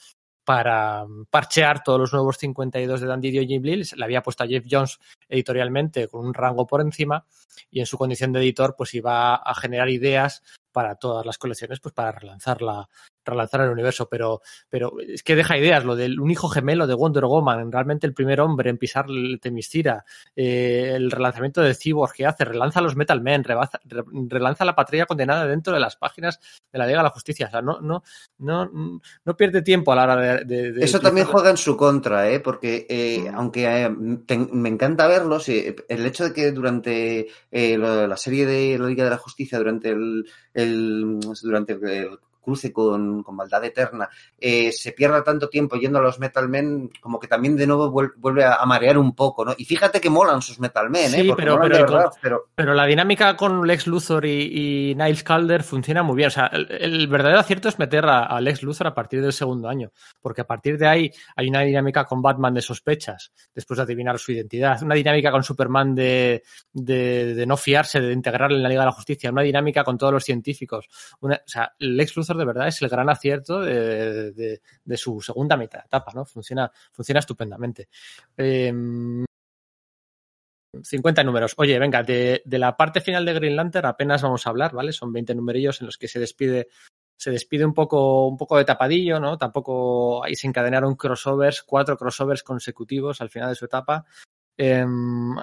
para 0.46 1.06
parchear 1.30 1.84
todos 1.84 2.00
los 2.00 2.14
nuevos 2.14 2.38
52 2.38 3.02
de 3.02 3.08
Dan 3.08 3.24
y 3.24 3.48
Jim 3.48 3.64
Lee. 3.64 3.84
Le 3.96 4.06
había 4.06 4.22
puesto 4.22 4.44
a 4.44 4.48
Jeff 4.48 4.66
Jones 4.70 5.00
editorialmente 5.28 6.08
con 6.08 6.26
un 6.26 6.34
rango 6.34 6.68
por 6.68 6.82
encima 6.82 7.26
y 7.72 7.80
en 7.80 7.86
su 7.86 7.98
condición 7.98 8.32
de 8.32 8.40
editor 8.40 8.76
pues 8.78 8.94
iba 8.94 9.36
a 9.36 9.56
generar 9.56 9.90
ideas 9.90 10.44
para 10.72 10.96
todas 10.96 11.26
las 11.26 11.38
colecciones 11.38 11.80
pues 11.80 11.94
para 11.94 12.12
relanzar 12.12 12.62
la 12.62 12.88
relanzar 13.26 13.62
el 13.62 13.70
universo 13.72 14.08
pero 14.10 14.42
pero 14.70 14.94
es 15.00 15.24
que 15.24 15.36
deja 15.36 15.58
ideas 15.58 15.84
lo 15.84 15.96
del 15.96 16.20
un 16.20 16.32
hijo 16.32 16.48
gemelo 16.50 16.88
de 16.88 16.94
Wonder 16.94 17.26
Woman 17.26 17.72
realmente 17.72 18.06
el 18.08 18.14
primer 18.14 18.40
hombre 18.42 18.70
en 18.70 18.78
pisar 18.78 19.06
el 19.10 19.40
Temistira 19.42 20.06
eh, 20.36 20.94
el 20.96 21.12
relanzamiento 21.12 21.62
de 21.62 21.74
Cyborg 21.76 22.14
que 22.14 22.26
hace 22.26 22.46
relanza 22.46 22.82
los 22.82 22.96
Metal 22.96 23.22
Men 23.22 23.44
rebaza- 23.44 23.80
re- 23.86 24.04
relanza 24.28 24.66
la 24.66 24.76
patrulla 24.76 25.06
condenada 25.06 25.46
dentro 25.48 25.74
de 25.74 25.80
las 25.80 25.96
páginas 25.96 26.40
de 26.72 26.80
la 26.80 26.86
Liga 26.86 27.00
de 27.00 27.04
la 27.04 27.10
Justicia 27.10 27.48
o 27.48 27.52
sea 27.52 27.62
no 27.62 27.80
no 27.82 28.04
no 28.38 28.70
no 29.26 29.38
pierde 29.38 29.62
tiempo 29.62 29.92
a 29.92 29.96
la 29.96 30.04
hora 30.04 30.16
de, 30.16 30.46
de- 30.46 30.72
de 30.72 30.86
Eso 30.86 31.00
también 31.00 31.26
juega 31.28 31.50
en 31.50 31.58
su 31.58 31.76
contra, 31.78 32.30
¿eh? 32.30 32.40
porque 32.40 32.86
eh, 32.90 33.30
aunque 33.34 33.66
eh, 33.66 33.90
te- 34.26 34.38
me 34.38 34.70
encanta 34.70 35.08
verlos, 35.08 35.48
el 35.50 36.06
hecho 36.06 36.26
de 36.26 36.34
que 36.34 36.52
durante 36.52 37.28
eh, 37.52 37.78
lo- 37.78 38.08
la 38.08 38.18
serie 38.18 38.46
de 38.46 38.78
la 38.78 38.88
Liga 38.88 39.04
de 39.04 39.10
la 39.10 39.18
Justicia, 39.18 39.58
durante 39.58 39.90
el, 39.90 40.26
el- 40.54 41.20
durante 41.42 41.74
el 41.74 42.10
cruce 42.46 42.72
con, 42.72 43.24
con 43.24 43.36
Maldad 43.36 43.66
Eterna, 43.66 44.08
eh, 44.40 44.72
se 44.72 44.94
pierda 44.94 45.24
tanto 45.24 45.50
tiempo 45.50 45.76
yendo 45.76 46.00
a 46.00 46.02
los 46.02 46.20
Metal 46.20 46.48
Men, 46.48 46.90
como 47.02 47.20
que 47.20 47.28
también 47.28 47.58
de 47.58 47.68
nuevo 47.68 47.92
vuel- 47.92 48.14
vuelve 48.16 48.46
a, 48.46 48.54
a 48.56 48.66
marear 48.66 48.98
un 48.98 49.14
poco, 49.16 49.44
¿no? 49.44 49.54
Y 49.58 49.66
fíjate 49.66 50.00
que 50.00 50.10
molan 50.10 50.42
sus 50.42 50.60
Metal 50.60 50.90
Men, 50.90 51.14
¿eh? 51.16 51.22
Sí, 51.22 51.28
Porque 51.28 51.44
pero- 51.44 51.60
pero 51.60 51.78
de 51.78 51.86
con- 51.86 51.94
verdad, 51.96 52.12
pero 52.22 52.46
Pero 52.56 52.74
la 52.74 52.86
dinámica 52.86 53.36
con 53.36 53.66
Lex 53.68 53.88
Luthor 53.88 54.26
y, 54.26 54.92
y 54.92 54.96
Niles 54.96 55.24
Calder 55.24 55.64
funciona 55.64 56.04
muy 56.04 56.16
bien. 56.16 56.28
O 56.28 56.32
sea, 56.32 56.46
el, 56.54 56.68
el 56.72 57.08
verdadero 57.08 57.40
acierto 57.40 57.68
es 57.68 57.80
meter 57.80 58.06
a, 58.06 58.26
a 58.26 58.40
Lex 58.40 58.62
Luthor 58.64 58.88
a 58.88 58.94
partir 58.94 59.22
del 59.22 59.34
segundo 59.34 59.68
año, 59.68 59.92
porque 60.22 60.42
a 60.42 60.46
partir 60.48 60.78
de 60.78 60.88
ahí 60.88 61.12
hay 61.36 61.50
una 61.50 61.62
dinámica 61.62 62.06
con 62.06 62.22
Batman 62.22 62.54
de 62.54 62.62
sospechas, 62.62 63.32
después 63.54 63.78
de 63.78 63.84
adivinar 63.84 64.20
su 64.20 64.32
identidad, 64.32 64.82
una 64.84 64.94
dinámica 64.96 65.32
con 65.32 65.44
Superman 65.44 65.96
de, 65.96 66.44
de, 66.74 67.34
de 67.34 67.46
no 67.46 67.58
fiarse, 67.58 68.00
de 68.00 68.14
integrarle 68.14 68.58
en 68.58 68.64
la 68.64 68.70
Liga 68.70 68.82
de 68.82 68.86
la 68.88 68.92
Justicia, 68.92 69.32
una 69.32 69.42
dinámica 69.42 69.84
con 69.84 69.98
todos 69.98 70.14
los 70.14 70.24
científicos. 70.24 70.88
Una- 71.22 71.36
o 71.36 71.48
sea, 71.50 71.74
Lex 71.80 72.16
Luthor 72.16 72.35
de 72.36 72.46
verdad 72.46 72.68
es 72.68 72.82
el 72.82 72.90
gran 72.90 73.10
acierto 73.10 73.60
de, 73.60 74.32
de- 74.32 74.62
de 74.84 74.98
su 74.98 75.22
segunda 75.22 75.58
mitad 75.58 75.80
de 75.80 75.86
etapa, 75.86 76.12
¿no? 76.14 76.26
Funciona, 76.26 76.72
funciona 76.92 77.20
estupendamente. 77.20 77.90
Em, 78.38 79.26
50 80.84 81.24
números. 81.24 81.54
Oye, 81.58 81.80
venga, 81.80 82.04
de, 82.04 82.42
de 82.46 82.60
la 82.60 82.76
parte 82.76 83.00
final 83.02 83.26
de 83.26 83.34
Green 83.34 83.56
Lantern 83.56 83.86
apenas 83.88 84.22
vamos 84.22 84.46
a 84.46 84.50
hablar, 84.50 84.74
¿vale? 84.74 84.92
Son 84.92 85.12
20 85.14 85.34
numerillos 85.34 85.80
en 85.82 85.86
los 85.88 85.98
que 85.98 86.08
se 86.08 86.20
despide 86.20 86.68
se 87.18 87.32
despide 87.32 87.66
un 87.66 87.74
poco 87.74 88.28
un 88.28 88.36
poco 88.36 88.58
de 88.58 88.66
tapadillo, 88.66 89.22
¿no? 89.22 89.38
Tampoco 89.38 90.22
ahí 90.26 90.36
se 90.36 90.48
encadenaron 90.48 90.96
crossovers, 90.96 91.64
cuatro 91.64 91.98
crossovers 91.98 92.44
consecutivos 92.44 93.22
al 93.22 93.30
final 93.30 93.50
de 93.50 93.56
su 93.56 93.64
etapa. 93.64 94.06
Em, 94.58 95.34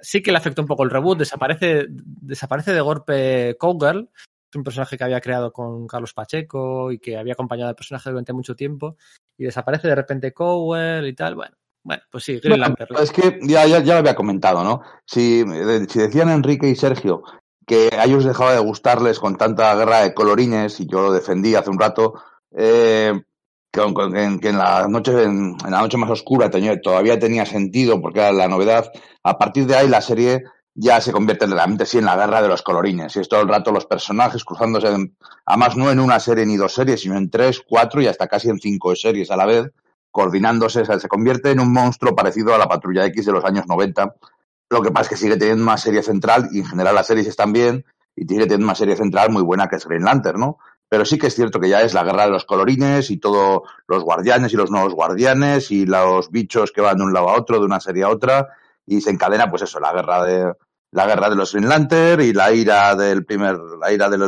sí 0.00 0.22
que 0.22 0.30
le 0.30 0.38
afectó 0.38 0.62
un 0.62 0.68
poco 0.68 0.84
el 0.84 0.90
reboot, 0.90 1.18
desaparece 1.18 1.86
desaparece 1.90 2.72
de 2.72 2.80
golpe 2.80 3.56
Cowgirl, 3.58 4.08
un 4.54 4.64
personaje 4.64 4.96
que 4.96 5.04
había 5.04 5.20
creado 5.20 5.52
con 5.52 5.86
Carlos 5.86 6.14
Pacheco 6.14 6.90
y 6.92 6.98
que 6.98 7.18
había 7.18 7.34
acompañado 7.34 7.68
al 7.68 7.74
personaje 7.76 8.10
durante 8.10 8.32
mucho 8.32 8.54
tiempo 8.56 8.96
y 9.36 9.44
desaparece 9.44 9.88
de 9.88 9.94
repente 9.94 10.32
Cowgirl 10.32 11.06
y 11.06 11.14
tal, 11.14 11.34
bueno, 11.34 11.56
bueno, 11.82 12.02
pues 12.10 12.24
sí, 12.24 12.38
Green 12.40 12.58
Bueno, 12.58 12.74
Lantern. 12.78 13.02
es 13.02 13.12
que 13.12 13.38
ya, 13.42 13.66
ya, 13.66 13.80
ya 13.80 13.94
lo 13.94 13.98
había 14.00 14.14
comentado, 14.14 14.64
¿no? 14.64 14.80
Si, 15.04 15.40
eh, 15.40 15.86
si 15.88 15.98
decían 15.98 16.30
Enrique 16.30 16.68
y 16.68 16.74
Sergio 16.74 17.22
que 17.66 17.90
a 17.98 18.04
ellos 18.06 18.24
dejaba 18.24 18.54
de 18.54 18.60
gustarles 18.60 19.18
con 19.18 19.36
tanta 19.36 19.74
guerra 19.74 20.00
de 20.00 20.14
colorines, 20.14 20.80
y 20.80 20.86
yo 20.86 21.02
lo 21.02 21.12
defendí 21.12 21.54
hace 21.54 21.68
un 21.68 21.78
rato, 21.78 22.14
eh, 22.56 23.12
que, 23.70 23.82
en, 23.82 24.40
que 24.40 24.48
en 24.48 24.56
la 24.56 24.88
noche 24.88 25.22
en, 25.24 25.54
en 25.62 25.70
la 25.70 25.80
noche 25.82 25.98
más 25.98 26.08
oscura 26.10 26.48
tenía- 26.48 26.80
todavía 26.80 27.18
tenía 27.18 27.44
sentido 27.44 28.00
porque 28.00 28.20
era 28.20 28.32
la 28.32 28.48
novedad. 28.48 28.90
A 29.22 29.36
partir 29.36 29.66
de 29.66 29.76
ahí 29.76 29.86
la 29.86 30.00
serie 30.00 30.44
ya 30.80 31.00
se 31.00 31.10
convierte 31.12 31.46
realmente 31.46 31.84
sí 31.86 31.98
en 31.98 32.04
la 32.04 32.14
guerra 32.16 32.40
de 32.40 32.46
los 32.48 32.62
colorines. 32.62 33.16
Y 33.16 33.20
es 33.20 33.28
todo 33.28 33.40
el 33.40 33.48
rato 33.48 33.72
los 33.72 33.86
personajes 33.86 34.44
cruzándose, 34.44 34.88
en- 34.88 35.16
además 35.44 35.76
no 35.76 35.90
en 35.90 35.98
una 35.98 36.20
serie 36.20 36.46
ni 36.46 36.56
dos 36.56 36.72
series, 36.74 37.00
sino 37.00 37.16
en 37.16 37.30
tres, 37.30 37.60
cuatro 37.66 38.00
y 38.00 38.06
hasta 38.06 38.28
casi 38.28 38.48
en 38.48 38.60
cinco 38.60 38.94
series 38.94 39.30
a 39.32 39.36
la 39.36 39.44
vez, 39.46 39.70
coordinándose. 40.12 40.82
O 40.82 40.84
sea, 40.84 40.98
se 41.00 41.08
convierte 41.08 41.50
en 41.50 41.60
un 41.60 41.72
monstruo 41.72 42.14
parecido 42.14 42.54
a 42.54 42.58
la 42.58 42.68
Patrulla 42.68 43.04
X 43.06 43.26
de 43.26 43.32
los 43.32 43.44
años 43.44 43.66
90. 43.66 44.14
Lo 44.70 44.82
que 44.82 44.90
pasa 44.90 45.02
es 45.04 45.08
que 45.08 45.16
sigue 45.16 45.36
teniendo 45.36 45.62
una 45.64 45.78
serie 45.78 46.02
central 46.02 46.48
y 46.52 46.60
en 46.60 46.66
general 46.66 46.94
las 46.94 47.06
series 47.06 47.26
están 47.26 47.52
bien 47.52 47.84
y 48.14 48.22
sigue 48.22 48.42
teniendo 48.42 48.66
una 48.66 48.74
serie 48.74 48.94
central 48.96 49.30
muy 49.30 49.42
buena 49.42 49.66
que 49.68 49.76
es 49.76 49.86
Green 49.86 50.04
Lantern, 50.04 50.38
¿no? 50.38 50.58
Pero 50.88 51.04
sí 51.04 51.18
que 51.18 51.26
es 51.26 51.34
cierto 51.34 51.58
que 51.60 51.68
ya 51.68 51.82
es 51.82 51.92
la 51.92 52.04
guerra 52.04 52.24
de 52.26 52.30
los 52.30 52.44
colorines 52.44 53.10
y 53.10 53.18
todos 53.18 53.62
los 53.88 54.04
guardianes 54.04 54.52
y 54.52 54.56
los 54.56 54.70
nuevos 54.70 54.94
guardianes 54.94 55.70
y 55.70 55.86
los 55.86 56.30
bichos 56.30 56.70
que 56.72 56.80
van 56.80 56.98
de 56.98 57.04
un 57.04 57.12
lado 57.12 57.28
a 57.30 57.36
otro, 57.36 57.58
de 57.58 57.66
una 57.66 57.80
serie 57.80 58.04
a 58.04 58.08
otra, 58.08 58.48
y 58.86 59.00
se 59.02 59.10
encadena, 59.10 59.50
pues 59.50 59.62
eso, 59.62 59.80
la 59.80 59.92
guerra 59.92 60.24
de 60.24 60.52
la 60.92 61.06
guerra 61.06 61.30
de 61.30 61.36
los 61.36 61.52
Green 61.52 61.68
Lantern 61.68 62.22
y 62.22 62.32
la 62.32 62.52
ira 62.52 62.94
del 62.96 63.24
primer, 63.24 63.56
la 63.80 63.92
ira 63.92 64.08
del, 64.08 64.20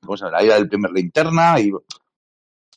¿cómo 0.00 0.16
se 0.16 0.24
llama? 0.24 0.38
La 0.38 0.44
ira 0.44 0.54
del 0.54 0.68
primer 0.68 0.92
linterna 0.92 1.58
y 1.60 1.72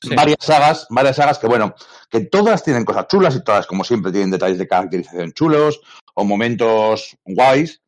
Sí. 0.03 0.15
varias 0.15 0.37
sagas, 0.39 0.87
varias 0.89 1.15
sagas 1.15 1.37
que 1.37 1.45
bueno, 1.45 1.75
que 2.09 2.21
todas 2.21 2.63
tienen 2.63 2.85
cosas 2.85 3.07
chulas 3.07 3.35
y 3.35 3.43
todas, 3.43 3.67
como 3.67 3.83
siempre, 3.83 4.11
tienen 4.11 4.31
detalles 4.31 4.57
de 4.57 4.67
caracterización 4.67 5.31
chulos 5.31 5.79
o 6.15 6.25
momentos 6.25 7.15
guays, 7.23 7.81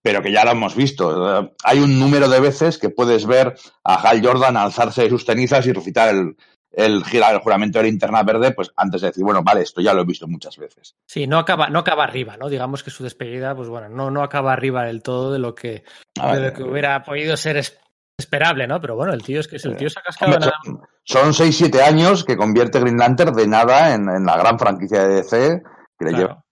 pero 0.00 0.22
que 0.22 0.30
ya 0.30 0.44
lo 0.44 0.52
hemos 0.52 0.76
visto. 0.76 1.52
Hay 1.64 1.80
un 1.80 1.98
número 1.98 2.28
de 2.28 2.38
veces 2.38 2.78
que 2.78 2.90
puedes 2.90 3.26
ver 3.26 3.58
a 3.82 3.96
Hal 3.96 4.24
Jordan 4.24 4.56
alzarse 4.56 5.02
de 5.02 5.10
sus 5.10 5.24
cenizas 5.24 5.66
y 5.66 5.72
recitar 5.72 6.14
el, 6.14 6.36
el, 6.76 7.02
el 7.10 7.38
juramento 7.38 7.78
de 7.78 7.84
linterna 7.86 8.22
verde, 8.22 8.52
pues 8.52 8.70
antes 8.76 9.00
de 9.00 9.08
decir, 9.08 9.24
bueno, 9.24 9.42
vale, 9.42 9.62
esto 9.62 9.80
ya 9.80 9.92
lo 9.94 10.02
he 10.02 10.04
visto 10.04 10.28
muchas 10.28 10.56
veces. 10.58 10.94
Sí, 11.06 11.26
no 11.26 11.38
acaba, 11.38 11.68
no 11.70 11.78
acaba 11.80 12.04
arriba, 12.04 12.36
¿no? 12.36 12.48
Digamos 12.48 12.82
que 12.84 12.90
su 12.90 13.02
despedida, 13.02 13.56
pues 13.56 13.68
bueno, 13.68 13.88
no, 13.88 14.10
no 14.10 14.22
acaba 14.22 14.52
arriba 14.52 14.84
del 14.84 15.02
todo 15.02 15.32
de 15.32 15.38
lo 15.38 15.54
que, 15.54 15.82
de 16.14 16.40
lo 16.40 16.52
que 16.52 16.62
hubiera 16.62 17.02
podido 17.02 17.36
ser 17.36 17.56
es- 17.56 17.78
esperable, 18.18 18.66
¿no? 18.66 18.80
Pero 18.80 18.94
bueno, 18.96 19.12
el 19.12 19.22
tío 19.22 19.40
es 19.40 19.48
que 19.48 19.56
el 19.56 19.76
tío 19.76 19.90
se 19.90 19.98
ha 19.98 20.02
cascado 20.02 20.34
Hombre, 20.34 20.50
son, 20.64 21.32
son 21.32 21.46
6-7 21.46 21.80
años 21.82 22.24
que 22.24 22.36
convierte 22.36 22.78
Green 22.80 22.96
Lantern 22.98 23.34
de 23.34 23.46
nada 23.46 23.94
en, 23.94 24.08
en 24.08 24.24
la 24.26 24.36
gran 24.36 24.58
franquicia 24.58 25.06
de 25.08 25.14
DC, 25.16 25.62
que 25.98 26.04
le 26.04 26.12
lleva 26.12 26.42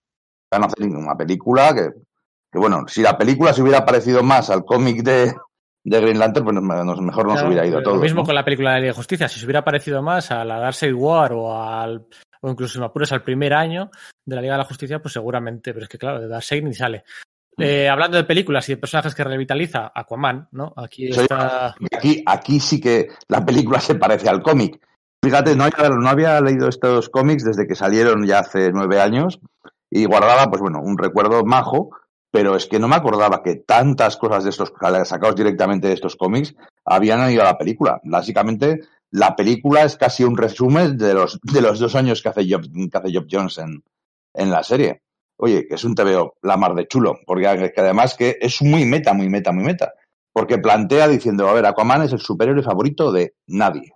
Claro. 0.50 0.64
a 0.64 0.68
hacer 0.68 0.86
una 0.86 1.16
película 1.16 1.74
que, 1.74 1.88
que, 2.52 2.58
bueno, 2.58 2.84
si 2.86 3.02
la 3.02 3.18
película 3.18 3.52
se 3.52 3.60
hubiera 3.62 3.84
parecido 3.84 4.22
más 4.22 4.48
al 4.50 4.64
cómic 4.64 5.02
de, 5.02 5.34
de 5.84 6.00
Green 6.00 6.18
Lantern, 6.18 6.44
pues 6.44 6.56
mejor 6.60 7.26
nos 7.26 7.34
Claro, 7.34 7.48
hubiera 7.48 7.66
ido 7.66 7.78
lo 7.78 7.82
todo. 7.84 7.96
mismo 7.96 8.20
¿no? 8.22 8.26
con 8.26 8.34
la 8.34 8.44
película 8.44 8.70
de 8.70 8.76
la 8.76 8.80
Liga 8.80 8.92
de 8.92 8.96
Justicia. 8.96 9.28
Si 9.28 9.38
se 9.38 9.44
hubiera 9.44 9.62
parecido 9.62 10.02
más 10.02 10.30
a 10.30 10.44
la 10.44 10.58
Darkseid 10.58 10.94
War 10.94 11.32
o 11.34 11.54
al 11.62 12.06
o 12.40 12.50
incluso 12.50 12.74
si 12.74 12.78
me 12.78 12.86
apuras 12.86 13.12
al 13.12 13.22
primer 13.22 13.54
año 13.54 13.90
de 14.24 14.36
la 14.36 14.42
Liga 14.42 14.54
de 14.54 14.58
la 14.58 14.64
Justicia, 14.64 14.98
pues 15.00 15.12
seguramente, 15.12 15.72
pero 15.72 15.84
es 15.84 15.88
que 15.88 15.98
claro, 15.98 16.20
de 16.20 16.28
Darkseid 16.28 16.64
ni 16.64 16.74
sale. 16.74 17.04
Mm. 17.56 17.62
Eh, 17.62 17.88
hablando 17.88 18.16
de 18.16 18.24
películas 18.24 18.68
y 18.68 18.72
de 18.72 18.78
personajes 18.78 19.14
que 19.14 19.24
revitaliza, 19.24 19.92
Aquaman, 19.94 20.48
¿no? 20.52 20.72
Aquí 20.76 21.08
está. 21.08 21.74
Aquí, 21.96 22.22
aquí 22.26 22.60
sí 22.60 22.80
que 22.80 23.08
la 23.28 23.44
película 23.44 23.78
se 23.80 23.94
parece 23.94 24.28
al 24.28 24.42
cómic. 24.42 24.80
Fíjate, 25.22 25.56
no 25.56 25.64
había, 25.64 25.88
no 25.88 26.08
había 26.08 26.40
leído 26.40 26.68
estos 26.68 27.08
cómics 27.08 27.44
desde 27.44 27.66
que 27.66 27.74
salieron 27.74 28.26
ya 28.26 28.40
hace 28.40 28.70
nueve 28.72 29.00
años 29.00 29.40
y 29.90 30.04
guardaba, 30.04 30.50
pues 30.50 30.60
bueno, 30.60 30.80
un 30.82 30.98
recuerdo 30.98 31.44
majo, 31.44 31.90
pero 32.34 32.56
es 32.56 32.66
que 32.66 32.80
no 32.80 32.88
me 32.88 32.96
acordaba 32.96 33.44
que 33.44 33.54
tantas 33.54 34.16
cosas 34.16 34.42
de 34.42 34.50
estos 34.50 34.72
sacados 35.04 35.36
directamente 35.36 35.86
de 35.86 35.94
estos 35.94 36.16
cómics 36.16 36.52
habían 36.84 37.30
ido 37.30 37.42
a 37.42 37.44
la 37.44 37.56
película. 37.56 38.00
Básicamente, 38.02 38.80
la 39.12 39.36
película 39.36 39.84
es 39.84 39.96
casi 39.96 40.24
un 40.24 40.36
resumen 40.36 40.98
de 40.98 41.14
los, 41.14 41.38
de 41.44 41.60
los 41.60 41.78
dos 41.78 41.94
años 41.94 42.20
que 42.20 42.30
hace 42.30 42.44
Job, 42.50 42.62
que 42.90 42.98
hace 42.98 43.14
Job 43.14 43.28
Jones 43.30 43.58
en, 43.58 43.84
en 44.34 44.50
la 44.50 44.64
serie. 44.64 45.02
Oye, 45.36 45.68
que 45.68 45.76
es 45.76 45.84
un 45.84 45.94
TVO 45.94 46.34
la 46.42 46.56
mar 46.56 46.74
de 46.74 46.88
chulo, 46.88 47.20
porque 47.24 47.72
que 47.72 47.80
además 47.80 48.16
que 48.16 48.36
es 48.40 48.60
muy 48.62 48.84
meta, 48.84 49.12
muy 49.12 49.28
meta, 49.28 49.52
muy 49.52 49.62
meta. 49.62 49.92
Porque 50.32 50.58
plantea 50.58 51.06
diciendo, 51.06 51.48
a 51.48 51.52
ver, 51.52 51.66
Aquaman 51.66 52.02
es 52.02 52.12
el 52.14 52.18
superhéroe 52.18 52.64
favorito 52.64 53.12
de 53.12 53.36
nadie. 53.46 53.92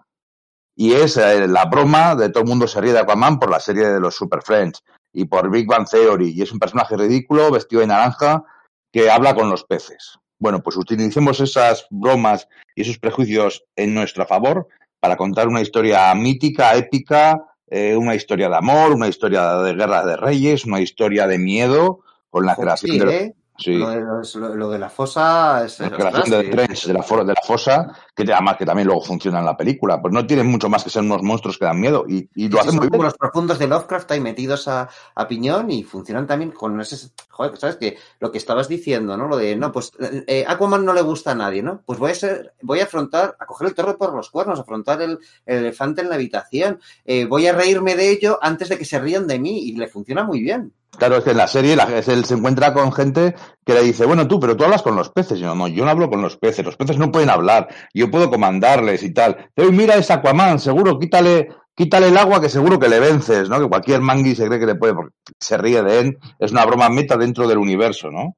Y 0.77 0.93
es 0.93 1.17
la 1.17 1.65
broma 1.65 2.15
de 2.15 2.29
todo 2.29 2.45
el 2.45 2.49
mundo 2.49 2.69
se 2.69 2.81
ríe 2.81 2.93
de 2.93 3.01
Aquaman 3.01 3.41
por 3.41 3.51
la 3.51 3.59
serie 3.59 3.89
de 3.89 3.99
los 3.99 4.15
Super 4.15 4.43
Friends 4.43 4.85
y 5.13 5.25
por 5.25 5.51
Big 5.51 5.67
Bang 5.67 5.89
Theory. 5.89 6.31
Y 6.31 6.43
es 6.43 6.53
un 6.53 6.59
personaje 6.59 6.97
ridículo, 6.97 7.51
vestido 7.51 7.81
de 7.81 7.89
naranja, 7.89 8.45
que 8.93 9.11
habla 9.11 9.35
con 9.35 9.51
los 9.51 9.65
peces. 9.65 10.19
Bueno, 10.39 10.63
pues 10.63 10.77
utilicemos 10.77 11.41
esas 11.41 11.87
bromas 11.91 12.49
y 12.75 12.83
esos 12.83 12.99
prejuicios 12.99 13.65
en 13.77 13.95
nuestro 13.95 14.27
favor 14.27 14.69
para 15.01 15.17
contar 15.17 15.49
una 15.49 15.61
historia 15.61 16.15
mítica, 16.15 16.75
épica, 16.77 17.45
eh, 17.67 17.97
una 17.97 18.15
historia 18.15 18.49
de 18.49 18.57
amor, 18.57 18.93
una 18.93 19.09
historia 19.09 19.55
de 19.59 19.75
guerra 19.75 20.05
de 20.05 20.17
reyes, 20.17 20.65
una 20.65 20.81
historia 20.81 21.27
de 21.27 21.39
miedo, 21.39 22.01
con 22.31 22.47
la 22.47 22.57
creación 22.57 22.93
Sí, 22.93 22.99
de... 22.99 23.17
¿eh? 23.17 23.35
Sí. 23.59 23.75
Lo, 23.75 23.91
de, 23.91 24.01
lo- 24.01 24.55
lo 24.55 24.71
de 24.71 24.79
la 24.79 24.89
fosa 24.89 25.65
es. 25.65 25.81
La 25.81 25.91
creación. 25.91 26.51
Trench, 26.51 26.87
de 26.87 26.93
la, 26.95 27.03
de 27.25 27.35
la 27.35 27.43
fosa, 27.45 27.93
que 28.15 28.23
además 28.33 28.57
que 28.57 28.65
también 28.65 28.87
luego 28.87 29.03
funciona 29.03 29.41
en 29.41 29.45
la 29.47 29.57
película. 29.57 30.01
Pues 30.01 30.15
no 30.15 30.25
tienen 30.27 30.47
mucho 30.47 30.69
más 30.69 30.85
que 30.85 30.91
ser 30.91 31.03
unos 31.03 31.23
monstruos 31.23 31.59
que 31.59 31.65
dan 31.65 31.81
miedo. 31.81 32.05
Y, 32.09 32.29
y 32.37 32.49
lo 32.49 32.59
Sí, 32.63 32.69
hacen 32.69 32.77
muy 32.79 32.89
bien. 32.89 33.03
los 33.03 33.15
profundos 33.15 33.59
de 33.59 33.67
Lovecraft 33.67 34.11
ahí 34.13 34.21
metidos 34.21 34.69
a, 34.69 34.89
a 35.15 35.27
piñón 35.29 35.71
y 35.71 35.83
funcionan 35.83 36.27
también 36.27 36.53
con 36.53 36.81
ese. 36.81 37.11
Joder, 37.31 37.57
¿sabes? 37.59 37.79
Lo 38.21 38.31
que 38.31 38.39
estabas 38.39 38.69
diciendo, 38.69 39.17
¿no? 39.17 39.27
Lo 39.29 39.37
de, 39.37 39.57
no, 39.57 39.73
pues 39.73 39.91
eh, 40.01 40.45
Aquaman 40.47 40.85
no 40.85 40.93
le 40.93 41.03
gusta 41.03 41.33
a 41.33 41.35
nadie, 41.35 41.63
¿no? 41.63 41.83
Pues 41.85 41.99
voy 41.99 42.13
a 42.13 42.15
ser, 42.15 42.55
voy 42.63 42.81
a 42.81 42.85
afrontar, 42.85 43.37
a 43.39 43.47
coger 43.47 43.69
el 43.69 43.75
toro 43.75 43.99
por 43.99 44.15
los 44.15 44.31
cuernos, 44.31 44.59
afrontar 44.61 45.03
el, 45.03 45.19
el 45.47 45.59
elefante 45.59 46.01
en 46.03 46.09
la 46.09 46.15
habitación. 46.15 46.81
eh, 47.05 47.25
voy 47.27 47.47
a 47.49 47.53
reírme 47.53 47.97
de 47.97 48.11
ello 48.11 48.39
antes 48.41 48.69
de 48.69 48.79
que 48.79 48.85
se 48.85 48.99
rían 49.01 49.27
de 49.27 49.39
mí 49.39 49.59
y 49.69 49.73
le 49.77 49.89
funciona 49.89 50.23
muy 50.25 50.41
bien. 50.43 50.73
Claro, 50.99 51.17
es 51.19 51.25
que 51.25 51.31
en 51.31 51.37
la 51.37 51.47
serie 51.47 51.77
la- 51.77 51.85
él 51.85 52.25
se 52.25 52.35
encuentra 52.35 52.75
con 52.75 52.93
gente 52.93 53.35
que 53.65 53.73
le 53.75 53.83
dice, 53.83 54.05
bueno, 54.05 54.27
tú, 54.27 54.41
pero 54.41 54.57
tú 54.57 54.65
hablas 54.65 54.83
con 54.83 54.97
los 54.97 55.11
peces. 55.11 55.39
Y 55.39 55.43
yo, 55.43 55.55
no, 55.55 55.69
yo 55.69 55.85
no 55.85 55.91
hablo 55.91 56.11
con 56.11 56.21
los 56.21 56.37
peces. 56.37 56.65
Los 56.65 56.77
peces 56.77 56.99
no 56.99 57.13
pueden 57.13 57.31
hablar. 57.31 57.69
Yo 57.95 58.11
puedo 58.11 58.29
comandarles 58.31 59.03
y 59.05 59.13
tal. 59.15 59.51
Pero 59.55 59.71
mira, 59.73 59.95
es 59.95 60.11
Aquaman, 60.11 60.59
seguro, 60.59 60.99
quítale, 60.99 61.49
quítale 61.75 62.09
el 62.09 62.19
agua 62.19 62.41
que 62.41 62.49
seguro 62.49 62.79
que 62.81 62.89
le 62.89 62.99
vences, 62.99 63.49
¿no? 63.49 63.61
Que 63.61 63.69
cualquier 63.69 64.01
mangui 64.01 64.35
se 64.35 64.47
cree 64.47 64.59
que 64.59 64.67
le 64.67 64.75
puede, 64.75 64.95
porque 64.95 65.15
se 65.39 65.57
ríe 65.57 65.83
de 65.83 66.01
él. 66.01 66.19
Es 66.41 66.51
una 66.51 66.65
broma 66.67 66.89
meta 66.89 67.17
dentro 67.17 67.47
del 67.47 67.59
universo, 67.59 68.11
¿no? 68.11 68.37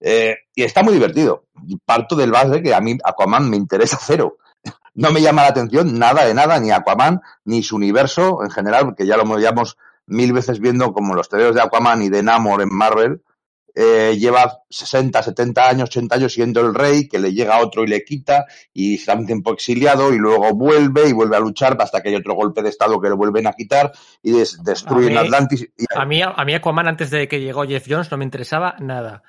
Eh, 0.00 0.36
y 0.54 0.62
está 0.62 0.82
muy 0.82 0.92
divertido. 0.92 1.44
Parto 1.86 2.16
del 2.16 2.30
base 2.30 2.62
que 2.62 2.74
a 2.74 2.80
mí 2.80 2.98
Aquaman 3.02 3.48
me 3.48 3.56
interesa 3.56 3.98
cero. 4.00 4.36
No 4.96 5.10
me 5.10 5.20
llama 5.20 5.42
la 5.42 5.48
atención 5.48 5.98
nada 5.98 6.24
de 6.24 6.34
nada, 6.34 6.60
ni 6.60 6.70
Aquaman, 6.70 7.20
ni 7.46 7.64
su 7.64 7.74
universo 7.74 8.44
en 8.44 8.50
general, 8.52 8.84
porque 8.84 9.04
ya 9.04 9.16
lo 9.16 9.24
llevamos 9.38 9.76
mil 10.06 10.32
veces 10.32 10.60
viendo 10.60 10.92
como 10.92 11.14
los 11.14 11.28
tebeos 11.28 11.54
de 11.54 11.62
Aquaman 11.62 12.02
y 12.02 12.08
de 12.10 12.22
Namor 12.22 12.62
en 12.62 12.68
Marvel. 12.72 13.22
eh, 13.76 14.16
lleva 14.16 14.60
60, 14.70 15.20
70 15.20 15.68
años, 15.68 15.88
80 15.88 16.14
años 16.14 16.32
siendo 16.32 16.60
el 16.60 16.76
rey, 16.76 17.08
que 17.08 17.18
le 17.18 17.32
llega 17.32 17.58
otro 17.58 17.82
y 17.82 17.88
le 17.88 18.04
quita, 18.04 18.44
y 18.72 18.94
está 18.94 19.14
un 19.14 19.26
tiempo 19.26 19.52
exiliado, 19.52 20.14
y 20.14 20.18
luego 20.18 20.54
vuelve 20.54 21.08
y 21.08 21.12
vuelve 21.12 21.36
a 21.36 21.40
luchar 21.40 21.76
hasta 21.80 22.00
que 22.00 22.10
hay 22.10 22.14
otro 22.14 22.34
golpe 22.34 22.62
de 22.62 22.68
estado 22.68 23.00
que 23.00 23.08
le 23.08 23.16
vuelven 23.16 23.48
a 23.48 23.52
quitar 23.52 23.90
y 24.22 24.30
des- 24.30 24.62
destruyen 24.62 25.18
A 25.18 25.22
mí- 25.22 25.26
Atlantis. 25.26 25.62
Y, 25.76 25.84
A 25.92 26.04
mí, 26.04 26.22
a 26.22 26.44
mí 26.44 26.54
Aquaman 26.54 26.86
antes 26.86 27.10
de 27.10 27.26
que 27.26 27.40
llegó 27.40 27.64
Jeff 27.64 27.84
Jones 27.88 28.12
no 28.12 28.16
me 28.16 28.24
interesaba 28.24 28.76
nada. 28.78 29.24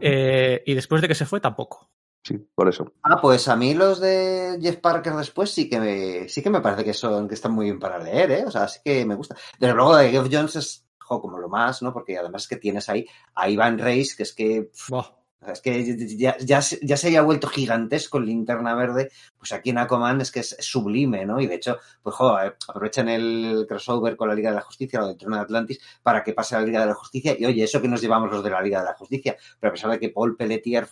Eh, 0.00 0.62
y 0.64 0.72
después 0.72 1.02
de 1.02 1.08
que 1.08 1.14
se 1.14 1.26
fue 1.26 1.40
tampoco. 1.40 1.90
Sí, 2.24 2.38
por 2.54 2.68
eso. 2.68 2.92
Ah, 3.02 3.18
pues 3.20 3.48
a 3.48 3.56
mí 3.56 3.74
los 3.74 4.00
de 4.00 4.58
Jeff 4.60 4.76
Parker 4.78 5.14
después 5.14 5.50
sí 5.50 5.68
que 5.68 5.80
me, 5.80 6.28
sí 6.28 6.42
que 6.42 6.50
me 6.50 6.60
parece 6.60 6.84
que 6.84 6.94
son, 6.94 7.28
que 7.28 7.34
están 7.34 7.52
muy 7.52 7.66
bien 7.66 7.78
para 7.78 7.98
leer, 7.98 8.30
¿eh? 8.30 8.44
O 8.46 8.50
sea, 8.50 8.68
sí 8.68 8.80
que 8.84 9.04
me 9.04 9.14
gusta. 9.14 9.36
Desde 9.58 9.74
luego 9.74 9.96
de 9.96 10.10
Jeff 10.10 10.28
Jones 10.30 10.56
es 10.56 10.86
jo, 10.98 11.20
como 11.20 11.38
lo 11.38 11.48
más, 11.48 11.82
¿no? 11.82 11.92
Porque 11.92 12.16
además 12.16 12.42
es 12.42 12.48
que 12.48 12.56
tienes 12.56 12.88
ahí 12.88 13.06
a 13.34 13.48
Ivan 13.48 13.78
Reis, 13.78 14.14
que 14.16 14.22
es 14.22 14.32
que 14.32 14.62
pf, 14.72 14.90
Buah. 14.90 15.04
es 15.52 15.60
que 15.60 16.16
ya, 16.16 16.36
ya, 16.38 16.62
se- 16.62 16.78
ya 16.86 16.96
se 16.96 17.08
había 17.08 17.22
vuelto 17.22 17.48
gigantesco 17.48 18.18
en 18.18 18.26
linterna 18.26 18.74
verde, 18.76 19.10
pues 19.36 19.50
aquí 19.52 19.70
en 19.70 19.78
Aquaman 19.78 20.20
es 20.20 20.30
que 20.30 20.40
es, 20.40 20.56
sublime, 20.60 21.26
¿no? 21.26 21.40
Y 21.40 21.48
de 21.48 21.56
hecho, 21.56 21.78
pues 22.02 22.14
jo, 22.14 22.38
eh, 22.40 22.54
aprovechan 22.68 23.08
el 23.08 23.66
crossover 23.68 24.16
con 24.16 24.28
la 24.28 24.34
Liga 24.36 24.50
de 24.50 24.56
la 24.56 24.62
Justicia, 24.62 25.00
lo 25.00 25.08
del 25.08 25.16
Trono 25.16 25.36
de 25.36 25.42
Atlantis, 25.42 25.80
para 26.02 26.22
que 26.22 26.32
pase 26.32 26.54
a 26.54 26.60
la 26.60 26.66
Liga 26.66 26.80
de 26.80 26.86
la 26.86 26.94
Justicia. 26.94 27.34
Y 27.38 27.44
oye, 27.44 27.64
eso 27.64 27.82
que 27.82 27.88
nos 27.88 28.00
llevamos 28.00 28.30
los 28.30 28.44
de 28.44 28.50
la 28.50 28.62
Liga 28.62 28.78
de 28.78 28.86
la 28.86 28.94
Justicia, 28.94 29.36
pero 29.58 29.70
a 29.70 29.74
pesar 29.74 29.90
de 29.90 29.98
que 29.98 30.10
Paul 30.10 30.36
Pelletier 30.36 30.86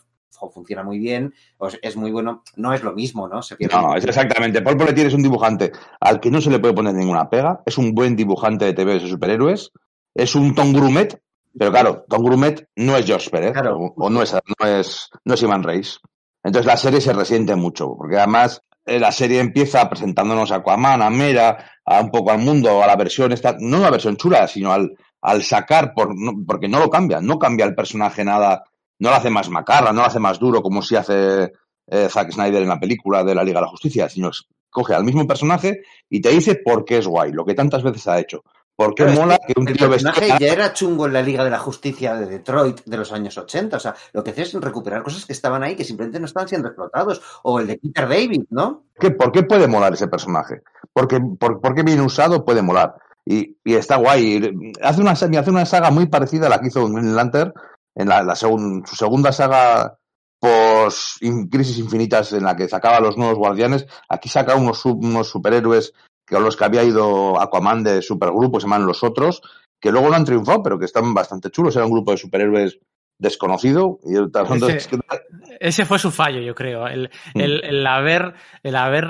funciona 0.52 0.82
muy 0.82 0.98
bien, 0.98 1.34
pues 1.58 1.78
es 1.82 1.96
muy 1.96 2.10
bueno, 2.10 2.42
no 2.56 2.72
es 2.72 2.82
lo 2.82 2.92
mismo, 2.92 3.28
¿no? 3.28 3.42
Se 3.42 3.56
pierde. 3.56 3.76
No, 3.76 3.94
es 3.96 4.04
exactamente. 4.04 4.62
Paul 4.62 4.76
Pelletier 4.76 5.06
es 5.08 5.14
un 5.14 5.22
dibujante 5.22 5.72
al 6.00 6.20
que 6.20 6.30
no 6.30 6.40
se 6.40 6.50
le 6.50 6.58
puede 6.58 6.74
poner 6.74 6.94
ninguna 6.94 7.28
pega. 7.28 7.60
Es 7.66 7.76
un 7.78 7.94
buen 7.94 8.16
dibujante 8.16 8.64
de 8.64 8.72
TV 8.72 8.94
de 9.00 9.08
superhéroes. 9.08 9.70
Es 10.14 10.34
un 10.34 10.54
Tom 10.54 10.72
Grumet, 10.72 11.20
pero 11.58 11.70
claro, 11.70 12.04
Tom 12.08 12.22
Grumet 12.24 12.68
no 12.76 12.96
es 12.96 13.06
George 13.06 13.30
Pérez 13.30 13.52
Claro. 13.52 13.76
o, 13.78 13.94
o 13.96 14.10
no, 14.10 14.22
es, 14.22 14.32
no, 14.34 14.66
es, 14.66 15.08
no 15.24 15.34
es 15.34 15.42
Reis. 15.62 16.00
Entonces 16.42 16.66
la 16.66 16.76
serie 16.76 17.00
se 17.00 17.12
resiente 17.12 17.54
mucho, 17.54 17.94
porque 17.96 18.16
además 18.16 18.62
eh, 18.86 18.98
la 18.98 19.12
serie 19.12 19.40
empieza 19.40 19.88
presentándonos 19.90 20.50
a 20.52 20.56
Aquaman, 20.56 21.02
a 21.02 21.10
Mera, 21.10 21.70
a 21.84 22.00
un 22.00 22.10
poco 22.10 22.30
al 22.30 22.38
mundo, 22.38 22.82
a 22.82 22.86
la 22.86 22.96
versión 22.96 23.30
esta, 23.32 23.56
no 23.60 23.78
la 23.80 23.90
versión 23.90 24.16
chula, 24.16 24.48
sino 24.48 24.72
al, 24.72 24.96
al 25.20 25.42
sacar, 25.42 25.92
por, 25.94 26.16
no- 26.18 26.32
porque 26.46 26.66
no 26.68 26.78
lo 26.78 26.88
cambia, 26.88 27.20
no 27.20 27.38
cambia 27.38 27.66
el 27.66 27.74
personaje 27.74 28.24
nada, 28.24 28.64
no 29.00 29.10
lo 29.10 29.16
hace 29.16 29.30
más 29.30 29.50
macarra, 29.50 29.92
no 29.92 30.00
lo 30.02 30.06
hace 30.06 30.20
más 30.20 30.38
duro 30.38 30.62
como 30.62 30.80
si 30.82 30.94
hace 30.96 31.52
eh, 31.88 32.08
Zack 32.08 32.30
Snyder 32.32 32.62
en 32.62 32.68
la 32.68 32.78
película 32.78 33.24
de 33.24 33.34
la 33.34 33.42
Liga 33.42 33.58
de 33.58 33.64
la 33.66 33.70
Justicia, 33.70 34.08
sino 34.08 34.28
es- 34.30 34.44
coge 34.70 34.94
al 34.94 35.02
mismo 35.02 35.26
personaje 35.26 35.82
y 36.08 36.20
te 36.20 36.28
dice 36.30 36.54
por 36.64 36.84
qué 36.84 36.98
es 36.98 37.06
guay, 37.08 37.32
lo 37.32 37.44
que 37.44 37.54
tantas 37.54 37.82
veces 37.82 38.06
ha 38.06 38.20
hecho. 38.20 38.44
¿Por 38.76 38.94
qué 38.94 39.04
mola 39.06 39.36
que 39.46 39.52
que 39.52 39.60
un 39.60 39.66
tío 39.66 39.90
personaje 39.90 40.20
vestido 40.20 40.38
ya 40.38 40.52
era 40.54 40.72
chungo 40.72 41.04
en 41.06 41.12
la 41.12 41.20
Liga 41.20 41.44
de 41.44 41.50
la 41.50 41.58
Justicia 41.58 42.14
de 42.14 42.24
Detroit 42.24 42.80
de 42.86 42.96
los 42.96 43.12
años 43.12 43.36
80. 43.36 43.76
O 43.76 43.80
sea, 43.80 43.94
lo 44.14 44.24
que 44.24 44.30
hace 44.30 44.40
es 44.42 44.54
recuperar 44.54 45.02
cosas 45.02 45.26
que 45.26 45.34
estaban 45.34 45.62
ahí 45.62 45.76
que 45.76 45.84
simplemente 45.84 46.18
no 46.18 46.24
estaban 46.24 46.48
siendo 46.48 46.68
explotados. 46.68 47.20
O 47.42 47.60
el 47.60 47.66
de 47.66 47.76
Peter 47.78 48.08
David, 48.08 48.44
¿no? 48.48 48.84
¿Qué- 48.98 49.10
¿Por 49.10 49.32
qué 49.32 49.42
puede 49.42 49.66
molar 49.66 49.92
ese 49.92 50.08
personaje? 50.08 50.62
Porque, 50.94 51.20
por, 51.20 51.60
porque 51.60 51.82
bien 51.82 52.00
usado 52.00 52.42
puede 52.42 52.62
molar. 52.62 52.94
Y, 53.26 53.54
y 53.64 53.74
está 53.74 53.96
guay. 53.96 54.50
Hace 54.82 55.02
una, 55.02 55.10
hace 55.10 55.50
una 55.50 55.66
saga 55.66 55.90
muy 55.90 56.06
parecida 56.06 56.46
a 56.46 56.50
la 56.50 56.58
que 56.60 56.68
hizo 56.68 56.88
Green 56.88 57.14
Lantern 57.14 57.52
en 57.94 58.08
la, 58.08 58.22
la 58.22 58.34
segun- 58.34 58.84
su 58.86 58.96
segunda 58.96 59.32
saga 59.32 59.96
post 60.40 61.18
Crisis 61.50 61.78
Infinitas 61.78 62.32
en 62.32 62.44
la 62.44 62.56
que 62.56 62.68
sacaba 62.68 62.96
a 62.96 63.00
los 63.00 63.16
nuevos 63.18 63.36
guardianes. 63.38 63.86
Aquí 64.08 64.28
saca 64.28 64.54
unos, 64.56 64.84
unos 64.86 65.28
superhéroes 65.28 65.92
que 66.26 66.36
a 66.36 66.40
los 66.40 66.56
que 66.56 66.64
había 66.64 66.82
ido 66.84 67.40
Aquaman 67.40 67.82
de 67.84 68.00
supergrupo, 68.02 68.60
se 68.60 68.66
llaman 68.66 68.86
Los 68.86 69.02
Otros, 69.02 69.42
que 69.80 69.90
luego 69.90 70.08
no 70.08 70.14
han 70.16 70.24
triunfado, 70.24 70.62
pero 70.62 70.78
que 70.78 70.84
están 70.86 71.12
bastante 71.12 71.50
chulos. 71.50 71.74
Era 71.76 71.84
un 71.84 71.90
grupo 71.92 72.12
de 72.12 72.18
superhéroes 72.18 72.78
desconocido. 73.18 73.98
Y 74.04 74.14
dos- 74.14 74.30
Ese- 74.68 74.78
Ese 75.60 75.84
fue 75.84 75.98
su 75.98 76.10
fallo, 76.10 76.40
yo 76.40 76.54
creo. 76.54 76.86
El, 76.86 77.10
el- 77.34 77.62
el 77.64 77.86
haber, 77.86 78.34
el 78.62 78.76
haber 78.76 79.08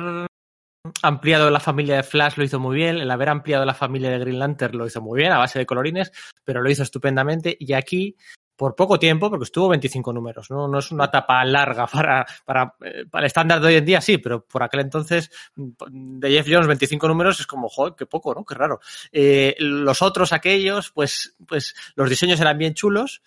ampliado 1.02 1.50
la 1.50 1.60
familia 1.60 1.96
de 1.96 2.02
Flash 2.02 2.36
lo 2.36 2.44
hizo 2.44 2.58
muy 2.58 2.74
bien, 2.76 2.96
el 2.96 3.10
haber 3.10 3.28
ampliado 3.28 3.64
la 3.64 3.74
familia 3.74 4.10
de 4.10 4.18
Green 4.18 4.38
Lantern 4.38 4.76
lo 4.78 4.86
hizo 4.86 5.00
muy 5.02 5.18
bien, 5.20 5.30
a 5.32 5.38
base 5.38 5.58
de 5.58 5.66
colorines, 5.66 6.10
pero 6.44 6.62
lo 6.62 6.70
hizo 6.70 6.82
estupendamente. 6.82 7.56
Y 7.60 7.74
aquí, 7.74 8.16
por 8.60 8.76
poco 8.76 8.98
tiempo, 8.98 9.30
porque 9.30 9.44
estuvo 9.44 9.70
25 9.70 10.12
números, 10.12 10.50
¿no? 10.50 10.68
No 10.68 10.80
es 10.80 10.92
una 10.92 11.06
etapa 11.06 11.42
larga 11.46 11.86
para, 11.86 12.26
para, 12.44 12.74
eh, 12.84 13.06
para 13.10 13.22
el 13.22 13.26
estándar 13.28 13.58
de 13.58 13.68
hoy 13.68 13.74
en 13.76 13.86
día, 13.86 14.02
sí, 14.02 14.18
pero 14.18 14.44
por 14.44 14.62
aquel 14.62 14.80
entonces 14.80 15.30
de 15.56 16.30
Jeff 16.30 16.46
Jones 16.46 16.66
25 16.66 17.08
números 17.08 17.40
es 17.40 17.46
como, 17.46 17.70
joder, 17.70 17.94
qué 17.96 18.04
poco, 18.04 18.34
¿no? 18.34 18.44
Qué 18.44 18.54
raro. 18.54 18.80
Eh, 19.12 19.56
los 19.60 20.02
otros, 20.02 20.34
aquellos, 20.34 20.90
pues, 20.90 21.36
pues 21.48 21.74
los 21.94 22.10
diseños 22.10 22.38
eran 22.38 22.58
bien 22.58 22.74
chulos, 22.74 23.22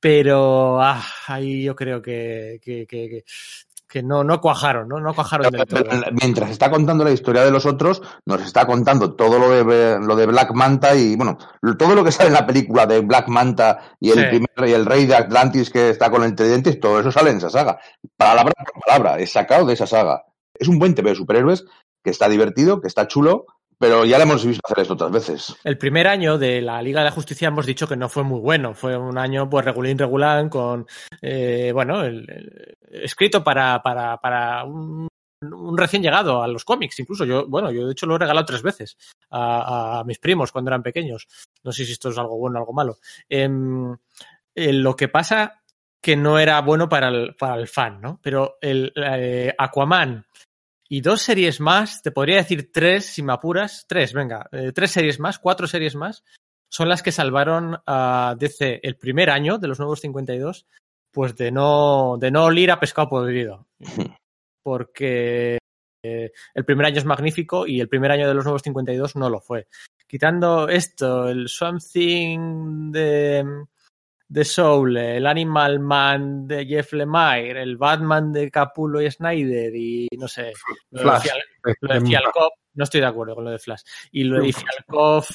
pero 0.00 0.82
ah, 0.82 1.00
ahí 1.28 1.62
yo 1.62 1.76
creo 1.76 2.02
que, 2.02 2.58
que, 2.60 2.84
que, 2.88 3.24
que 3.92 4.02
no, 4.02 4.24
no 4.24 4.40
cuajaron, 4.40 4.88
¿no? 4.88 5.00
No 5.00 5.12
cuajaron 5.12 5.52
del 5.52 5.66
todo. 5.66 5.84
Mientras 6.12 6.48
está 6.50 6.70
contando 6.70 7.04
la 7.04 7.10
historia 7.10 7.44
de 7.44 7.50
los 7.50 7.66
otros, 7.66 8.00
nos 8.24 8.40
está 8.40 8.64
contando 8.64 9.14
todo 9.14 9.38
lo 9.38 9.50
de, 9.50 10.00
lo 10.00 10.16
de 10.16 10.24
Black 10.24 10.54
Manta 10.54 10.94
y, 10.94 11.14
bueno, 11.14 11.36
todo 11.78 11.94
lo 11.94 12.02
que 12.02 12.10
sale 12.10 12.28
en 12.28 12.34
la 12.34 12.46
película 12.46 12.86
de 12.86 13.00
Black 13.00 13.28
Manta 13.28 13.92
y 14.00 14.08
el, 14.08 14.18
Sí. 14.18 14.24
primer, 14.30 14.70
y 14.70 14.72
el 14.72 14.86
rey 14.86 15.04
de 15.04 15.14
Atlantis 15.14 15.68
que 15.68 15.90
está 15.90 16.10
con 16.10 16.24
el 16.24 16.34
tridente, 16.34 16.72
todo 16.76 17.00
eso 17.00 17.12
sale 17.12 17.32
en 17.32 17.36
esa 17.36 17.50
saga. 17.50 17.80
Palabra 18.16 18.54
por 18.72 18.82
palabra, 18.82 19.18
es 19.18 19.30
sacado 19.30 19.66
de 19.66 19.74
esa 19.74 19.86
saga. 19.86 20.24
Es 20.54 20.68
un 20.68 20.78
buen 20.78 20.94
TV 20.94 21.10
de 21.10 21.16
superhéroes 21.16 21.66
que 22.02 22.08
está 22.08 22.30
divertido, 22.30 22.80
que 22.80 22.88
está 22.88 23.06
chulo, 23.06 23.44
pero 23.82 24.04
ya 24.04 24.16
le 24.16 24.22
hemos 24.22 24.46
visto 24.46 24.60
hacer 24.64 24.82
esto 24.82 24.94
otras 24.94 25.10
veces. 25.10 25.56
El 25.64 25.76
primer 25.76 26.06
año 26.06 26.38
de 26.38 26.62
la 26.62 26.80
Liga 26.80 27.00
de 27.00 27.06
la 27.06 27.10
Justicia 27.10 27.48
hemos 27.48 27.66
dicho 27.66 27.88
que 27.88 27.96
no 27.96 28.08
fue 28.08 28.22
muy 28.22 28.38
bueno. 28.38 28.74
Fue 28.74 28.96
un 28.96 29.18
año, 29.18 29.50
pues, 29.50 29.64
regulín, 29.64 29.98
regulán, 29.98 30.48
con, 30.48 30.86
eh, 31.20 31.72
bueno, 31.74 32.04
el, 32.04 32.20
el- 32.30 32.76
escrito 33.02 33.42
para, 33.42 33.82
para, 33.82 34.18
para 34.18 34.62
un, 34.62 35.08
un 35.42 35.76
recién 35.76 36.00
llegado 36.00 36.44
a 36.44 36.46
los 36.46 36.64
cómics, 36.64 37.00
incluso. 37.00 37.24
Yo, 37.24 37.48
bueno, 37.48 37.72
yo 37.72 37.84
de 37.86 37.92
hecho 37.92 38.06
lo 38.06 38.14
he 38.14 38.18
regalado 38.18 38.46
tres 38.46 38.62
veces 38.62 38.96
a, 39.30 39.98
a 39.98 40.04
mis 40.04 40.20
primos 40.20 40.52
cuando 40.52 40.68
eran 40.70 40.84
pequeños. 40.84 41.26
No 41.64 41.72
sé 41.72 41.84
si 41.84 41.90
esto 41.90 42.10
es 42.10 42.18
algo 42.18 42.38
bueno 42.38 42.58
o 42.58 42.62
algo 42.62 42.72
malo. 42.72 42.98
Em, 43.28 43.92
eh, 44.54 44.72
lo 44.72 44.94
que 44.94 45.08
pasa 45.08 45.60
que 46.00 46.14
no 46.16 46.38
era 46.38 46.60
bueno 46.60 46.88
para 46.88 47.08
el, 47.08 47.34
para 47.34 47.56
el 47.56 47.66
fan, 47.66 48.00
¿no? 48.00 48.20
Pero 48.22 48.58
el 48.60 48.92
eh, 48.94 49.52
Aquaman 49.58 50.24
y 50.88 51.00
dos 51.00 51.22
series 51.22 51.60
más, 51.60 52.02
te 52.02 52.10
podría 52.10 52.36
decir 52.36 52.70
tres 52.72 53.06
si 53.06 53.22
me 53.22 53.32
apuras, 53.32 53.86
tres, 53.88 54.12
venga, 54.12 54.48
eh, 54.52 54.72
tres 54.74 54.90
series 54.90 55.18
más, 55.20 55.38
cuatro 55.38 55.66
series 55.66 55.94
más, 55.94 56.24
son 56.68 56.88
las 56.88 57.02
que 57.02 57.12
salvaron 57.12 57.78
a 57.86 58.34
DC 58.38 58.80
el 58.82 58.96
primer 58.96 59.30
año 59.30 59.58
de 59.58 59.68
los 59.68 59.78
nuevos 59.78 60.00
52, 60.00 60.66
pues 61.10 61.36
de 61.36 61.50
no, 61.50 62.16
de 62.18 62.30
no 62.30 62.44
olir 62.44 62.70
a 62.70 62.80
pescado 62.80 63.10
podrido. 63.10 63.66
Porque 64.64 65.58
eh, 66.02 66.32
el 66.54 66.64
primer 66.64 66.86
año 66.86 66.98
es 66.98 67.04
magnífico 67.04 67.66
y 67.66 67.80
el 67.80 67.88
primer 67.88 68.10
año 68.12 68.26
de 68.26 68.34
los 68.34 68.44
nuevos 68.44 68.62
52 68.62 69.16
no 69.16 69.28
lo 69.28 69.40
fue. 69.40 69.66
Quitando 70.06 70.68
esto, 70.68 71.28
el 71.28 71.48
Swamp 71.48 71.80
Thing 71.80 72.90
de, 72.90 73.44
de 74.32 74.44
Soul, 74.46 74.96
el 74.96 75.26
Animal 75.26 75.78
Man 75.78 76.46
de 76.48 76.64
Jeff 76.64 76.94
Lemire, 76.94 77.60
el 77.62 77.76
Batman 77.76 78.32
de 78.32 78.50
Capullo 78.50 79.00
y 79.02 79.10
Snyder 79.10 79.74
y 79.76 80.08
no 80.18 80.26
sé, 80.26 80.52
lo 80.90 81.00
de 81.00 81.04
Flash. 81.04 81.22
Fial- 81.22 81.76
lo 81.80 82.00
Fialkov, 82.00 82.50
no 82.74 82.84
estoy 82.84 83.00
de 83.02 83.06
acuerdo 83.06 83.34
con 83.34 83.44
lo 83.44 83.50
de 83.50 83.58
Flash. 83.58 83.82
Y 84.10 84.24
lo 84.24 84.40
de 84.40 84.52
Fialkov 84.54 85.26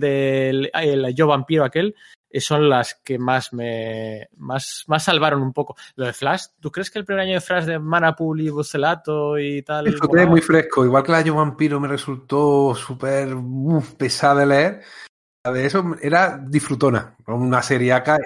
del 0.00 0.70
el 0.74 1.14
Yo 1.14 1.28
Vampiro 1.28 1.64
aquel 1.64 1.94
eh, 2.28 2.40
son 2.40 2.68
las 2.68 2.96
que 3.04 3.16
más 3.16 3.52
me 3.52 4.26
más, 4.38 4.82
más 4.88 5.04
salvaron 5.04 5.40
un 5.42 5.52
poco. 5.52 5.76
Lo 5.94 6.06
de 6.06 6.12
Flash, 6.12 6.46
¿tú 6.60 6.72
crees 6.72 6.90
que 6.90 6.98
el 6.98 7.04
primer 7.04 7.22
año 7.22 7.34
de 7.34 7.40
Flash 7.40 7.64
de 7.64 7.78
Manapul 7.78 8.40
y 8.40 8.50
Bucelato 8.50 9.38
y 9.38 9.62
tal? 9.62 9.84
Disfruté 9.84 10.08
molaba? 10.16 10.30
muy 10.30 10.40
fresco, 10.40 10.84
igual 10.84 11.04
que 11.04 11.12
la 11.12 11.20
Yo 11.22 11.36
Vampiro 11.36 11.78
me 11.78 11.86
resultó 11.86 12.74
súper 12.74 13.32
uf, 13.34 13.94
pesada 13.94 14.40
de 14.40 14.46
leer. 14.46 14.80
De 15.52 15.66
eso 15.66 15.84
era 16.00 16.38
disfrutona, 16.38 17.16
una 17.26 17.62
serie 17.62 17.92
acá. 17.92 18.18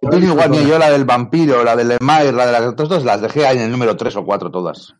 Yo 0.00 0.10
tengo 0.10 0.26
igual 0.26 0.50
que 0.50 0.66
yo 0.66 0.78
la 0.78 0.90
del 0.90 1.04
vampiro, 1.04 1.64
la 1.64 1.74
del 1.74 1.88
Lemire, 1.88 2.32
la 2.32 2.46
de 2.46 2.52
las 2.52 2.76
todas 2.76 3.04
las 3.04 3.20
dejé 3.20 3.46
ahí 3.46 3.56
en 3.56 3.64
el 3.64 3.70
número 3.70 3.96
3 3.96 4.16
o 4.16 4.24
4 4.24 4.50
todas. 4.50 4.94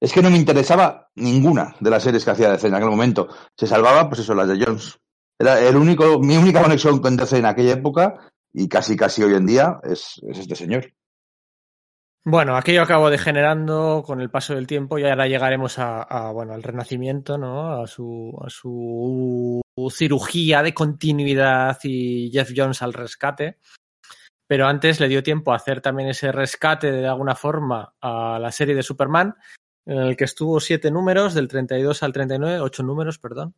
Es 0.00 0.12
que 0.12 0.20
no 0.20 0.30
me 0.30 0.36
interesaba 0.36 1.10
ninguna 1.14 1.76
de 1.80 1.90
las 1.90 2.02
series 2.02 2.24
que 2.24 2.32
hacía 2.32 2.50
DC 2.50 2.66
en 2.66 2.74
aquel 2.74 2.90
momento. 2.90 3.28
Se 3.56 3.66
salvaba, 3.66 4.08
pues 4.08 4.20
eso, 4.20 4.34
las 4.34 4.48
de 4.48 4.64
Jones. 4.64 4.98
Era 5.38 5.60
el 5.60 5.76
único, 5.76 6.18
mi 6.18 6.36
única 6.36 6.62
conexión 6.62 7.00
con 7.00 7.16
DC 7.16 7.38
en 7.38 7.46
aquella 7.46 7.74
época 7.74 8.18
y 8.52 8.68
casi 8.68 8.96
casi 8.96 9.22
hoy 9.22 9.34
en 9.34 9.46
día 9.46 9.78
es, 9.84 10.20
es 10.28 10.38
este 10.38 10.56
señor. 10.56 10.92
Bueno, 12.24 12.56
aquello 12.56 12.82
acabó 12.82 13.10
degenerando 13.10 14.04
con 14.06 14.20
el 14.20 14.30
paso 14.30 14.54
del 14.54 14.68
tiempo 14.68 14.96
y 14.96 15.04
ahora 15.04 15.26
llegaremos 15.26 15.80
a, 15.80 16.02
a, 16.02 16.30
bueno, 16.30 16.52
al 16.52 16.62
renacimiento, 16.62 17.36
¿no? 17.36 17.82
A 17.82 17.88
su, 17.88 18.38
a 18.44 18.48
su 18.48 19.60
cirugía 19.90 20.62
de 20.62 20.72
continuidad 20.72 21.78
y 21.82 22.30
Jeff 22.30 22.52
Jones 22.54 22.80
al 22.80 22.92
rescate. 22.92 23.58
Pero 24.46 24.68
antes 24.68 25.00
le 25.00 25.08
dio 25.08 25.24
tiempo 25.24 25.52
a 25.52 25.56
hacer 25.56 25.80
también 25.80 26.10
ese 26.10 26.30
rescate 26.30 26.92
de 26.92 27.08
alguna 27.08 27.34
forma 27.34 27.94
a 28.00 28.38
la 28.38 28.52
serie 28.52 28.76
de 28.76 28.84
Superman, 28.84 29.34
en 29.84 29.98
el 29.98 30.16
que 30.16 30.24
estuvo 30.24 30.60
siete 30.60 30.92
números, 30.92 31.34
del 31.34 31.48
32 31.48 32.04
al 32.04 32.12
39, 32.12 32.60
ocho 32.60 32.84
números, 32.84 33.18
perdón. 33.18 33.56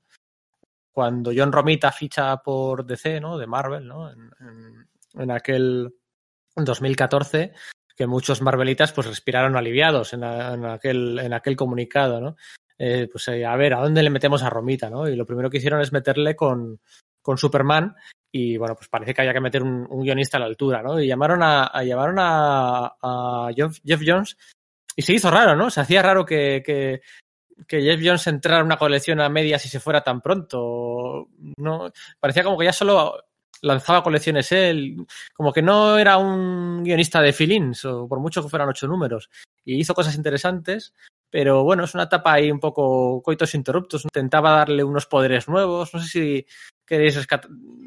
Cuando 0.91 1.33
John 1.37 1.53
Romita 1.53 1.93
ficha 1.93 2.35
por 2.39 2.87
DC, 2.87 3.21
¿no? 3.21 3.37
De 3.37 3.47
Marvel, 3.47 3.87
¿no? 3.87 4.11
En, 4.11 4.31
en, 4.41 4.89
en 5.21 5.31
aquel 5.31 5.95
2014 6.57 7.53
que 7.97 8.07
muchos 8.07 8.43
Marvelitas 8.43 8.93
pues 8.93 9.07
respiraron 9.07 9.57
aliviados 9.57 10.13
en, 10.13 10.25
en 10.25 10.65
aquel, 10.65 11.19
en 11.19 11.33
aquel 11.33 11.57
comunicado, 11.57 12.21
¿no? 12.21 12.37
Eh, 12.77 13.09
pues 13.11 13.29
eh, 13.29 13.45
a 13.47 13.55
ver, 13.57 13.75
¿a 13.75 13.81
dónde 13.81 14.03
le 14.03 14.11
metemos 14.11 14.43
a 14.43 14.51
Romita, 14.51 14.91
no? 14.91 15.09
Y 15.09 15.15
lo 15.15 15.27
primero 15.27 15.49
que 15.49 15.59
hicieron 15.59 15.81
es 15.81 15.93
meterle 15.93 16.35
con, 16.35 16.81
con 17.23 17.39
Superman 17.39 17.95
y 18.33 18.57
bueno, 18.57 18.75
pues 18.75 18.89
parece 18.89 19.15
que 19.15 19.21
había 19.23 19.33
que 19.33 19.41
meter 19.41 19.63
un, 19.63 19.87
un 19.89 20.03
guionista 20.03 20.39
a 20.39 20.41
la 20.41 20.47
altura, 20.47 20.83
¿no? 20.83 21.01
Y 21.01 21.07
llamaron 21.07 21.43
a, 21.43 21.67
a 21.67 21.85
llamaron 21.85 22.17
a, 22.19 22.97
a 23.01 23.49
Jeff, 23.55 23.79
Jeff, 23.85 24.03
Jones 24.05 24.37
y 24.97 25.03
se 25.03 25.13
hizo 25.13 25.31
raro, 25.31 25.55
¿no? 25.55 25.71
Se 25.71 25.81
hacía 25.81 26.03
raro 26.03 26.25
que, 26.25 26.63
que, 26.67 27.01
que 27.69 27.81
Jeff 27.81 28.01
Jones 28.03 28.27
entrara 28.27 28.59
en 28.59 28.67
una 28.67 28.77
colección 28.77 29.21
a 29.21 29.29
medias 29.29 29.65
y 29.67 29.69
se 29.69 29.79
fuera 29.79 30.03
tan 30.03 30.21
pronto. 30.21 31.29
No, 31.57 31.93
parecía 32.19 32.43
como 32.43 32.59
que 32.59 32.65
ya 32.65 32.73
solo 32.73 33.25
lanzaba 33.65 34.03
colecciones 34.03 34.53
él, 34.53 35.07
como 35.33 35.53
que 35.53 35.63
no 35.63 35.99
era 35.99 36.19
un 36.19 36.85
guionista 36.85 37.21
de 37.21 37.33
feelings, 37.33 37.85
o 37.85 38.07
por 38.07 38.21
mucho 38.21 38.43
que 38.43 38.49
fueran 38.49 38.69
ocho 38.69 38.87
números, 38.87 39.31
y 39.65 39.81
hizo 39.81 39.95
cosas 39.95 40.15
interesantes, 40.15 40.95
pero 41.31 41.65
bueno, 41.65 41.85
es 41.85 41.95
una 41.95 42.05
etapa 42.05 42.35
ahí 42.35 42.51
un 42.51 42.61
poco 42.61 43.23
coitos 43.23 43.55
interruptos, 43.55 44.05
intentaba 44.05 44.53
darle 44.53 44.85
unos 44.85 45.07
poderes 45.07 45.49
nuevos, 45.49 45.93
no 45.93 46.01
sé 46.01 46.09
si 46.09 46.47
queréis 46.87 47.19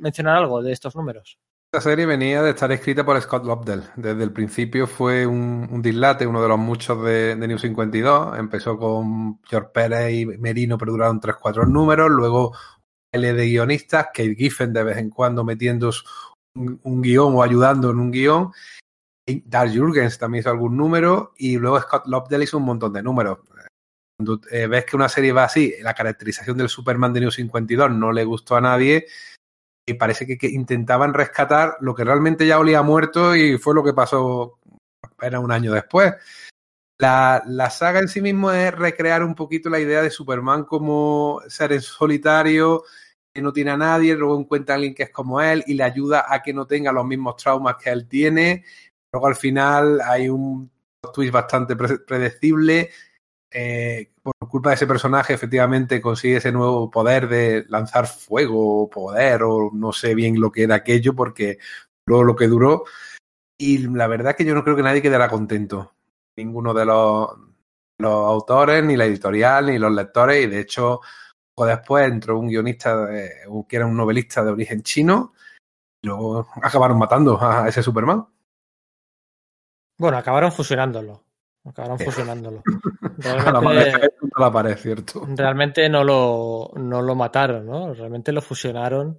mencionar 0.02 0.38
algo 0.38 0.62
de 0.62 0.74
estos 0.74 0.96
números. 0.96 1.38
Esta 1.72 1.90
serie 1.90 2.06
venía 2.06 2.42
de 2.42 2.52
estar 2.52 2.72
escrita 2.72 3.04
por 3.04 3.22
Scott 3.22 3.46
Lobdell. 3.46 3.84
Desde 3.98 4.24
el 4.24 4.32
principio 4.32 4.88
fue 4.88 5.28
un, 5.28 5.68
un 5.70 5.82
dislate, 5.82 6.26
uno 6.26 6.42
de 6.42 6.48
los 6.48 6.58
muchos 6.58 7.04
de, 7.04 7.36
de, 7.36 7.48
New 7.48 7.58
52. 7.58 8.40
Empezó 8.40 8.78
con 8.78 9.42
George 9.44 9.72
Pérez 9.74 10.14
y 10.14 10.26
Merino, 10.26 10.78
pero 10.78 10.94
duraron 10.94 11.20
3-4 11.20 11.68
números. 11.68 12.10
Luego 12.10 12.54
de 13.12 13.46
guionistas, 13.46 14.08
Kate 14.08 14.36
Giffen 14.36 14.74
de 14.74 14.84
vez 14.84 14.98
en 14.98 15.10
cuando 15.10 15.44
metiendo 15.44 15.92
un, 16.56 16.80
un 16.84 17.02
guion 17.02 17.36
o 17.36 17.44
ayudando 17.44 17.92
en 17.92 18.00
un 18.00 18.12
guion. 18.12 18.52
Dark 19.46 19.72
Jurgens 19.76 20.18
también 20.18 20.42
hizo 20.42 20.50
algún 20.50 20.78
número 20.78 21.34
y 21.38 21.58
luego 21.58 21.82
Scott 21.82 22.08
Lobdell 22.08 22.44
hizo 22.44 22.58
un 22.58 22.64
montón 22.64 22.94
de 22.94 23.04
números. 23.04 23.40
Cuando 24.18 24.42
eh, 24.50 24.68
ves 24.68 24.86
que 24.86 24.96
una 24.96 25.10
serie 25.10 25.32
va 25.32 25.44
así, 25.44 25.74
la 25.82 25.94
caracterización 25.94 26.58
del 26.58 26.70
Superman 26.70 27.14
de 27.14 27.22
New 27.22 27.32
52 27.32 27.92
no 27.92 28.12
le 28.12 28.24
gustó 28.24 28.56
a 28.56 28.62
nadie 28.62 29.06
y 29.86 29.94
parece 29.94 30.26
que, 30.26 30.38
que 30.38 30.48
intentaban 30.48 31.14
rescatar 31.14 31.78
lo 31.82 31.94
que 31.94 32.04
realmente 32.04 32.48
ya 32.48 32.60
olía 32.60 32.82
muerto 32.82 33.36
y 33.36 33.58
fue 33.58 33.76
lo 33.76 33.84
que 33.84 33.94
pasó 33.94 34.60
apenas 35.02 35.44
un 35.44 35.52
año 35.52 35.72
después. 35.72 36.14
La, 37.00 37.44
la, 37.46 37.70
saga 37.70 38.00
en 38.00 38.08
sí 38.08 38.22
mismo 38.22 38.52
es 38.52 38.74
recrear 38.74 39.24
un 39.24 39.36
poquito 39.36 39.70
la 39.70 39.80
idea 39.80 40.02
de 40.02 40.10
Superman 40.10 40.64
como 40.64 41.42
ser 41.48 41.74
en 41.74 41.82
solitario, 41.82 42.84
que 43.32 43.42
no 43.44 43.54
tiene 43.54 43.70
a 43.70 43.78
nadie, 43.78 44.16
luego 44.16 44.40
encuentra 44.40 44.74
a 44.74 44.78
alguien 44.78 44.96
que 44.96 45.04
es 45.04 45.12
como 45.12 45.40
él 45.40 45.64
y 45.68 45.76
le 45.76 45.84
ayuda 45.84 46.26
a 46.28 46.42
que 46.42 46.54
no 46.54 46.66
tenga 46.66 46.92
los 46.92 47.06
mismos 47.06 47.36
traumas 47.36 47.76
que 47.76 47.92
él 47.92 48.08
tiene. 48.08 48.64
Luego 49.12 49.28
al 49.28 49.36
final 49.36 50.02
hay 50.02 50.28
un 50.28 50.72
twist 51.14 51.32
bastante 51.32 51.76
pre 51.76 52.00
predecible. 52.00 52.90
Eh, 53.52 54.12
por 54.24 54.34
culpa 54.50 54.70
de 54.70 54.76
ese 54.76 54.88
personaje, 54.88 55.34
efectivamente 55.34 56.02
consigue 56.02 56.38
ese 56.38 56.52
nuevo 56.52 56.90
poder 56.90 57.28
de 57.30 57.66
lanzar 57.70 58.08
fuego 58.08 58.84
o 58.84 58.90
poder, 58.90 59.44
o 59.44 59.70
no 59.72 59.94
sé 59.94 60.16
bien 60.16 60.42
lo 60.42 60.52
que 60.52 60.64
era 60.64 60.76
aquello, 60.76 61.16
porque 61.16 61.60
luego 62.08 62.24
lo 62.24 62.36
que 62.36 62.48
duró. 62.48 62.86
Y 63.58 63.88
la 63.88 64.08
verdad 64.08 64.32
es 64.32 64.38
que 64.38 64.46
yo 64.46 64.56
no 64.56 64.64
creo 64.64 64.76
que 64.76 64.84
nadie 64.84 65.02
quedara 65.04 65.30
contento 65.30 65.97
ninguno 66.38 66.74
de 66.74 66.86
los, 66.86 67.30
los, 67.98 68.14
autores, 68.14 68.84
ni 68.84 68.96
la 68.96 69.06
editorial, 69.06 69.66
ni 69.66 69.78
los 69.78 69.92
lectores, 69.92 70.44
y 70.44 70.48
de 70.48 70.60
hecho, 70.60 71.02
después 71.58 72.08
entró 72.08 72.40
un 72.40 72.48
guionista 72.48 73.06
de, 73.08 73.32
que 73.68 73.76
era 73.76 73.86
un 73.86 73.98
novelista 73.98 74.44
de 74.44 74.52
origen 74.52 74.84
chino, 74.84 75.34
y 76.02 76.08
luego 76.08 76.48
acabaron 76.62 76.98
matando 76.98 77.42
a 77.42 77.68
ese 77.68 77.82
Superman. 77.82 78.26
Bueno, 79.98 80.18
acabaron 80.18 80.52
fusionándolo. 80.52 81.24
Acabaron 81.66 82.00
fusionándolo. 82.00 82.62
Realmente, 83.18 83.92
la, 83.92 84.46
la 84.46 84.52
pared, 84.52 84.78
¿cierto? 84.78 85.28
realmente 85.36 85.90
no 85.90 86.04
lo, 86.04 86.72
no 86.76 87.02
lo 87.02 87.16
mataron, 87.16 87.66
¿no? 87.66 87.94
Realmente 87.94 88.32
lo 88.32 88.42
fusionaron 88.42 89.18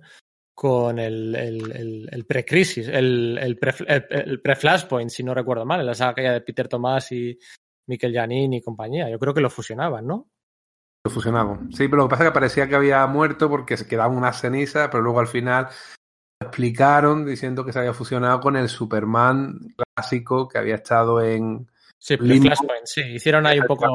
con 0.58 0.98
el, 0.98 1.36
el, 1.36 1.70
el, 1.70 2.08
el 2.10 2.26
pre-crisis, 2.26 2.88
el, 2.88 3.38
el, 3.40 3.56
pre, 3.56 3.72
pre-flashpoint, 4.42 5.08
si 5.08 5.22
no 5.22 5.32
recuerdo 5.32 5.64
mal, 5.64 5.78
en 5.78 5.86
la 5.86 5.94
saga 5.94 6.10
aquella 6.10 6.32
de 6.32 6.40
Peter 6.40 6.66
Tomás 6.66 7.12
y 7.12 7.38
Mikel 7.86 8.12
Janin 8.12 8.54
y 8.54 8.60
compañía. 8.60 9.08
Yo 9.08 9.20
creo 9.20 9.32
que 9.32 9.40
lo 9.40 9.50
fusionaban, 9.50 10.04
¿no? 10.04 10.28
Lo 11.06 11.12
fusionaban. 11.12 11.70
Sí, 11.70 11.86
pero 11.86 11.98
lo 11.98 12.08
que 12.08 12.10
pasa 12.10 12.24
es 12.24 12.30
que 12.30 12.34
parecía 12.34 12.68
que 12.68 12.74
había 12.74 13.06
muerto 13.06 13.48
porque 13.48 13.76
se 13.76 13.86
quedaban 13.86 14.16
unas 14.16 14.40
cenizas, 14.40 14.88
pero 14.88 15.00
luego 15.00 15.20
al 15.20 15.28
final 15.28 15.68
explicaron 16.42 17.24
diciendo 17.24 17.64
que 17.64 17.72
se 17.72 17.78
había 17.78 17.94
fusionado 17.94 18.40
con 18.40 18.56
el 18.56 18.68
Superman 18.68 19.60
clásico 19.94 20.48
que 20.48 20.58
había 20.58 20.74
estado 20.74 21.22
en, 21.22 21.70
Sí. 21.98 22.16
Flashpoint, 22.16 22.84
sí, 22.84 23.00
hicieron 23.00 23.44
ahí 23.44 23.58
un 23.58 23.66
poco. 23.66 23.86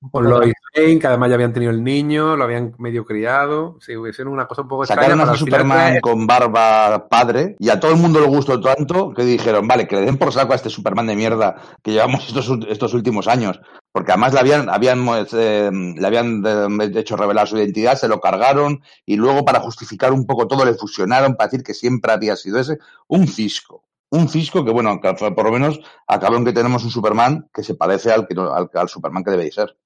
un 0.00 0.10
con 0.10 0.28
Lois 0.28 0.52
Lane, 0.74 0.98
que 0.98 1.06
además 1.06 1.28
ya 1.28 1.36
habían 1.36 1.52
tenido 1.52 1.70
el 1.70 1.82
niño, 1.82 2.36
lo 2.36 2.42
habían 2.42 2.74
medio 2.78 3.04
criado. 3.04 3.78
Sí, 3.80 3.92
hicieron 4.08 4.32
una 4.32 4.46
cosa 4.46 4.62
un 4.62 4.68
poco 4.68 4.82
extraña. 4.82 5.10
Sacaron 5.10 5.28
a 5.28 5.34
Superman 5.36 6.00
con 6.00 6.26
barba 6.26 7.08
padre 7.08 7.56
y 7.60 7.68
a 7.68 7.78
todo 7.78 7.92
el 7.92 7.98
mundo 7.98 8.20
le 8.20 8.26
gustó 8.26 8.60
tanto 8.60 9.14
que 9.14 9.24
dijeron, 9.24 9.68
vale, 9.68 9.86
que 9.86 9.96
le 9.96 10.02
den 10.02 10.18
por 10.18 10.32
saco 10.32 10.52
a 10.52 10.56
este 10.56 10.70
Superman 10.70 11.06
de 11.06 11.16
mierda 11.16 11.56
que 11.82 11.92
llevamos 11.92 12.26
estos, 12.26 12.50
estos 12.68 12.94
últimos 12.94 13.28
años. 13.28 13.60
Porque 13.92 14.12
además 14.12 14.32
le 14.34 14.40
habían, 14.40 14.68
habían, 14.68 15.06
eh, 15.32 15.70
le 15.72 16.06
habían 16.06 16.44
eh, 16.44 16.92
hecho 16.96 17.16
revelar 17.16 17.48
su 17.48 17.58
identidad, 17.58 17.96
se 17.96 18.08
lo 18.08 18.20
cargaron 18.20 18.82
y 19.06 19.16
luego 19.16 19.44
para 19.44 19.60
justificar 19.60 20.12
un 20.12 20.26
poco 20.26 20.46
todo 20.48 20.64
le 20.64 20.74
fusionaron 20.74 21.34
para 21.34 21.48
decir 21.48 21.64
que 21.64 21.74
siempre 21.74 22.12
había 22.12 22.36
sido 22.36 22.58
ese. 22.58 22.78
Un 23.06 23.28
fisco. 23.28 23.84
Un 24.12 24.28
fisco 24.28 24.64
que, 24.64 24.72
bueno, 24.72 25.00
por 25.00 25.44
lo 25.44 25.52
menos 25.52 25.80
acabó 26.06 26.36
en 26.36 26.44
que 26.44 26.52
tenemos 26.52 26.82
un 26.84 26.90
Superman 26.90 27.48
que 27.54 27.62
se 27.62 27.74
parece 27.76 28.10
al, 28.10 28.26
al, 28.52 28.70
al 28.74 28.88
Superman 28.88 29.22
que 29.22 29.30
debe 29.30 29.44
de 29.44 29.52
ser. 29.52 29.76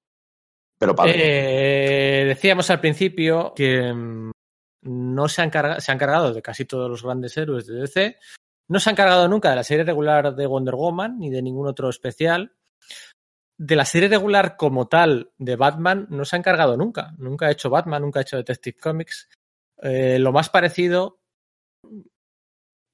Pero 0.79 0.95
padre. 0.95 1.13
Eh, 1.15 2.25
decíamos 2.25 2.69
al 2.69 2.79
principio 2.81 3.53
que 3.55 3.93
mm, 3.93 4.31
no 4.83 5.27
se 5.27 5.41
han, 5.41 5.51
carga- 5.51 5.79
se 5.79 5.91
han 5.91 5.97
cargado 5.99 6.33
de 6.33 6.41
casi 6.41 6.65
todos 6.65 6.89
los 6.89 7.03
grandes 7.03 7.37
héroes 7.37 7.67
de 7.67 7.75
DC. 7.81 8.17
No 8.67 8.79
se 8.79 8.89
han 8.89 8.95
cargado 8.95 9.27
nunca 9.27 9.51
de 9.51 9.55
la 9.57 9.63
serie 9.63 9.83
regular 9.85 10.35
de 10.35 10.47
Wonder 10.47 10.75
Woman 10.75 11.19
ni 11.19 11.29
de 11.29 11.41
ningún 11.43 11.67
otro 11.67 11.87
especial. 11.89 12.55
De 13.57 13.75
la 13.75 13.85
serie 13.85 14.09
regular 14.09 14.57
como 14.57 14.87
tal 14.87 15.31
de 15.37 15.55
Batman 15.55 16.07
no 16.09 16.25
se 16.25 16.35
han 16.35 16.41
cargado 16.41 16.75
nunca. 16.75 17.13
Nunca 17.19 17.45
ha 17.45 17.51
hecho 17.51 17.69
Batman, 17.69 18.01
nunca 18.01 18.19
ha 18.19 18.23
hecho 18.23 18.37
Detective 18.37 18.77
Comics. 18.81 19.29
Eh, 19.81 20.17
lo 20.19 20.31
más 20.33 20.49
parecido. 20.49 21.19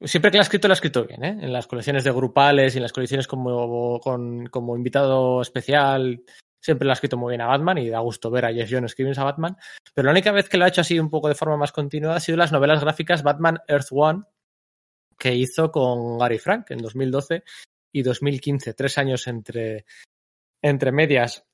Siempre 0.03 0.31
que 0.31 0.37
la 0.37 0.41
ha 0.41 0.43
escrito, 0.43 0.67
la 0.67 0.73
ha 0.73 0.75
escrito 0.75 1.05
bien, 1.05 1.23
¿eh? 1.23 1.37
En 1.41 1.53
las 1.53 1.67
colecciones 1.67 2.03
de 2.03 2.11
grupales 2.11 2.73
y 2.73 2.77
en 2.79 2.83
las 2.83 2.93
colecciones 2.93 3.27
como, 3.27 3.99
con, 3.99 4.47
como 4.47 4.75
invitado 4.75 5.41
especial, 5.41 6.23
siempre 6.59 6.85
lo 6.85 6.91
ha 6.91 6.93
escrito 6.93 7.17
muy 7.17 7.31
bien 7.31 7.41
a 7.41 7.47
Batman 7.47 7.77
y 7.77 7.89
da 7.89 7.99
gusto 7.99 8.31
ver 8.31 8.45
a 8.45 8.53
Jeff 8.53 8.69
Jones 8.71 8.91
escribiendo 8.91 9.21
a 9.21 9.25
Batman. 9.25 9.57
Pero 9.93 10.05
la 10.07 10.11
única 10.11 10.31
vez 10.31 10.49
que 10.49 10.57
lo 10.57 10.65
ha 10.65 10.69
hecho 10.69 10.81
así 10.81 10.99
un 10.99 11.09
poco 11.09 11.27
de 11.27 11.35
forma 11.35 11.57
más 11.57 11.71
continua 11.71 12.15
ha 12.15 12.19
sido 12.19 12.37
las 12.37 12.51
novelas 12.51 12.81
gráficas 12.81 13.21
Batman 13.21 13.59
Earth 13.67 13.89
One, 13.91 14.23
que 15.19 15.35
hizo 15.35 15.71
con 15.71 16.17
Gary 16.17 16.39
Frank 16.39 16.71
en 16.71 16.79
2012 16.79 17.43
y 17.93 18.01
2015, 18.01 18.73
tres 18.73 18.97
años 18.97 19.27
entre, 19.27 19.85
entre 20.61 20.91
medias. 20.91 21.45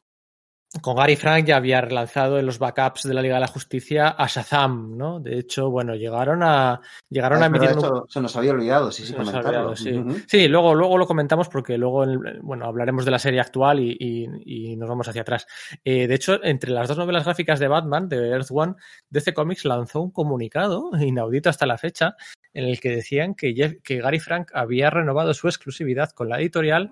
Con 0.82 0.98
Gary 0.98 1.16
Frank 1.16 1.46
ya 1.46 1.56
había 1.56 1.80
relanzado 1.80 2.38
en 2.40 2.46
los 2.46 2.60
backups 2.60 3.04
de 3.04 3.14
la 3.14 3.22
Liga 3.22 3.36
de 3.36 3.42
la 3.42 3.48
Justicia 3.48 4.10
a 4.10 4.28
Shazam, 4.28 4.98
¿no? 4.98 5.22
De 5.22 5.40
hecho, 5.40 5.70
bueno, 5.72 5.96
llegaron 5.96 6.44
a 6.44 6.82
llegaron 7.10 7.42
Ah, 7.42 7.46
a 7.46 7.48
emitir 7.48 7.70
un- 7.72 8.04
se 8.10 8.20
nos 8.20 8.36
había 8.36 8.52
olvidado, 8.52 8.92
sí, 8.92 9.06
sí, 9.06 9.14
comentarlo. 9.14 9.48
olvidado, 9.48 9.76
sí. 9.78 9.94
Ujú. 9.94 10.18
Sí, 10.28 10.48
luego, 10.50 10.76
luego 10.76 10.98
lo 10.98 11.08
comentamos 11.08 11.48
porque 11.48 11.78
luego 11.78 12.06
bueno, 12.42 12.66
hablaremos 12.66 13.06
de 13.06 13.12
la 13.12 13.18
serie 13.18 13.40
actual 13.40 13.80
y, 13.80 13.96
y- 13.98 14.72
y 14.72 14.76
nos 14.76 14.90
vamos 14.90 15.08
hacia 15.08 15.22
atrás. 15.22 15.48
Eh, 15.86 16.06
de 16.06 16.14
hecho, 16.16 16.44
entre 16.44 16.72
las 16.72 16.90
dos 16.90 16.98
novelas 16.98 17.24
gráficas 17.24 17.60
de 17.60 17.70
Batman, 17.70 18.10
de 18.10 18.30
Earth 18.32 18.50
One, 18.52 18.76
DC 19.10 19.34
Comics 19.34 19.64
lanzó 19.64 20.02
un 20.02 20.12
comunicado, 20.12 20.92
inaudito 21.02 21.50
hasta 21.50 21.66
la 21.66 21.78
fecha, 21.78 22.18
en 22.54 22.66
el 22.66 22.82
que 22.82 22.90
decían 22.90 23.36
que, 23.36 23.54
Jeff- 23.56 23.82
que 23.84 24.02
Gary 24.02 24.20
Frank 24.20 24.52
había 24.54 24.90
renovado 24.90 25.34
su 25.34 25.48
exclusividad 25.48 26.12
con 26.12 26.28
la 26.28 26.40
editorial, 26.42 26.92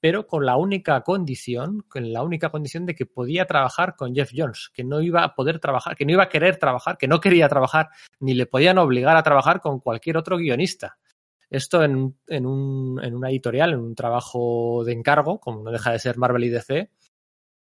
pero 0.00 0.26
con 0.26 0.44
la 0.44 0.56
única 0.56 1.00
condición, 1.02 1.84
con 1.88 2.12
la 2.12 2.22
única 2.22 2.50
condición 2.50 2.86
de 2.86 2.94
que 2.94 3.06
podía 3.06 3.46
trabajar 3.46 3.96
con 3.96 4.14
Jeff 4.14 4.30
Jones, 4.34 4.70
que 4.72 4.84
no 4.84 5.00
iba 5.00 5.24
a 5.24 5.34
poder 5.34 5.58
trabajar, 5.58 5.96
que 5.96 6.04
no 6.04 6.12
iba 6.12 6.24
a 6.24 6.28
querer 6.28 6.58
trabajar, 6.58 6.98
que 6.98 7.08
no 7.08 7.20
quería 7.20 7.48
trabajar, 7.48 7.88
ni 8.20 8.34
le 8.34 8.46
podían 8.46 8.78
obligar 8.78 9.16
a 9.16 9.22
trabajar 9.22 9.60
con 9.60 9.80
cualquier 9.80 10.16
otro 10.16 10.36
guionista. 10.36 10.98
Esto 11.48 11.82
en, 11.82 12.16
en, 12.26 12.46
un, 12.46 13.00
en 13.02 13.14
una 13.14 13.30
editorial, 13.30 13.72
en 13.72 13.80
un 13.80 13.94
trabajo 13.94 14.82
de 14.84 14.92
encargo, 14.92 15.40
como 15.40 15.62
no 15.62 15.70
deja 15.70 15.92
de 15.92 15.98
ser 15.98 16.18
Marvel 16.18 16.44
y 16.44 16.48
DC, 16.48 16.90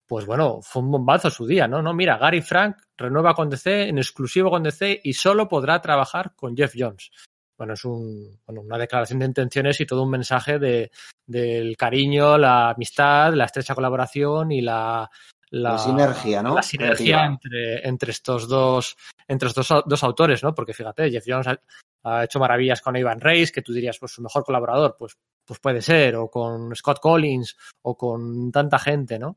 pues 0.07 0.27
bueno, 0.27 0.61
fue 0.63 0.83
un 0.83 0.91
bombazo 0.91 1.31
su 1.31 1.47
día, 1.47 1.67
¿no? 1.67 1.81
No, 1.81 1.95
mira, 1.95 2.19
Gary 2.19 2.43
Frank 2.43 2.77
renueva 2.97 3.35
con 3.35 3.49
DC, 3.49 3.89
en 3.89 3.99
exclusivo 3.99 4.51
con 4.51 4.63
DC 4.63 5.01
y 5.03 5.15
solo 5.15 5.49
podrá 5.49 5.81
trabajar 5.81 6.35
con 6.37 6.57
Jeff 6.57 6.75
Jones. 6.77 7.11
Bueno, 7.62 7.75
es 7.75 7.85
un, 7.85 8.41
bueno, 8.45 8.62
una 8.62 8.77
declaración 8.77 9.21
de 9.21 9.27
intenciones 9.27 9.81
y 9.81 9.87
todo 9.87 10.03
un 10.03 10.11
mensaje 10.11 10.59
de, 10.59 10.91
del 11.25 11.77
cariño, 11.77 12.37
la 12.37 12.71
amistad, 12.71 13.33
la 13.35 13.45
estrecha 13.45 13.77
colaboración 13.77 14.51
y 14.51 14.62
la, 14.62 15.09
La 15.53 15.78
sinergia, 15.78 16.43
¿no? 16.43 16.57
La 16.57 16.62
sinergia 16.65 17.25
entre, 17.25 17.87
entre 17.87 18.11
estos 18.11 18.49
dos, 18.49 18.97
entre 19.28 19.49
estos 19.49 19.69
dos, 19.69 19.85
dos 19.87 20.03
autores, 20.03 20.43
¿no? 20.43 20.53
Porque 20.53 20.75
fíjate, 20.75 21.09
Jeff 21.09 21.23
Jones 21.25 21.47
ha, 21.47 21.61
ha 22.03 22.25
hecho 22.25 22.41
maravillas 22.41 22.81
con 22.81 22.97
Ivan 22.97 23.21
Reis, 23.21 23.53
que 23.53 23.62
tú 23.62 23.73
dirías, 23.73 23.97
pues 24.01 24.11
su 24.11 24.23
mejor 24.23 24.45
colaborador, 24.45 24.97
pues, 24.99 25.17
pues 25.45 25.61
puede 25.61 25.83
ser, 25.83 26.17
o 26.17 26.28
con 26.28 26.75
Scott 26.75 26.99
Collins, 26.99 27.57
o 27.83 27.97
con 27.97 28.51
tanta 28.51 28.81
gente, 28.81 29.21
¿no? 29.21 29.37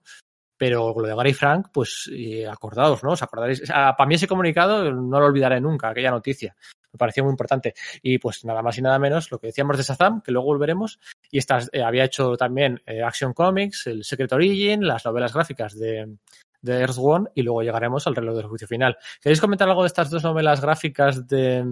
Pero 0.57 0.93
lo 0.97 1.07
de 1.07 1.15
Gary 1.15 1.33
Frank, 1.33 1.67
pues 1.71 2.09
eh, 2.13 2.47
acordaos, 2.47 3.03
¿no? 3.03 3.11
Os 3.11 3.21
acordaréis. 3.21 3.61
O 3.63 3.65
sea, 3.65 3.95
para 3.95 4.07
mí 4.07 4.15
ese 4.15 4.27
comunicado 4.27 4.91
no 4.91 5.19
lo 5.19 5.25
olvidaré 5.25 5.59
nunca, 5.59 5.89
aquella 5.89 6.11
noticia. 6.11 6.55
Me 6.93 6.97
pareció 6.97 7.23
muy 7.23 7.31
importante. 7.31 7.73
Y 8.01 8.19
pues 8.19 8.45
nada 8.45 8.61
más 8.61 8.77
y 8.77 8.81
nada 8.81 8.97
menos 8.97 9.29
lo 9.31 9.39
que 9.39 9.47
decíamos 9.47 9.77
de 9.77 9.83
Shazam, 9.83 10.21
que 10.21 10.31
luego 10.31 10.47
volveremos. 10.47 10.99
Y 11.29 11.39
estas, 11.39 11.69
eh, 11.73 11.83
había 11.83 12.05
hecho 12.05 12.37
también 12.37 12.81
eh, 12.85 13.03
Action 13.03 13.33
Comics, 13.33 13.87
el 13.87 14.03
Secret 14.03 14.31
Origin, 14.31 14.87
las 14.87 15.03
novelas 15.05 15.33
gráficas 15.33 15.77
de, 15.77 16.15
de 16.61 16.79
Earth 16.79 16.97
One 16.97 17.29
y 17.35 17.43
luego 17.43 17.61
llegaremos 17.61 18.07
al 18.07 18.15
reloj 18.15 18.35
del 18.35 18.47
juicio 18.47 18.67
final. 18.67 18.97
¿Queréis 19.21 19.41
comentar 19.41 19.67
algo 19.67 19.83
de 19.83 19.87
estas 19.87 20.09
dos 20.09 20.23
novelas 20.23 20.61
gráficas 20.61 21.27
de, 21.27 21.63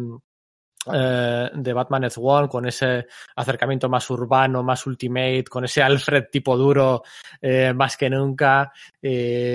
eh, 0.91 1.49
de 1.53 1.73
Batman 1.73 2.03
Earth 2.03 2.17
One 2.17 2.49
con 2.49 2.65
ese 2.65 3.07
acercamiento 3.35 3.89
más 3.89 4.09
urbano, 4.09 4.63
más 4.63 4.85
ultimate, 4.85 5.45
con 5.49 5.65
ese 5.65 5.83
Alfred 5.83 6.25
tipo 6.31 6.57
duro 6.57 7.03
eh, 7.41 7.73
más 7.73 7.95
que 7.97 8.09
nunca? 8.09 8.71
Eh, 9.01 9.53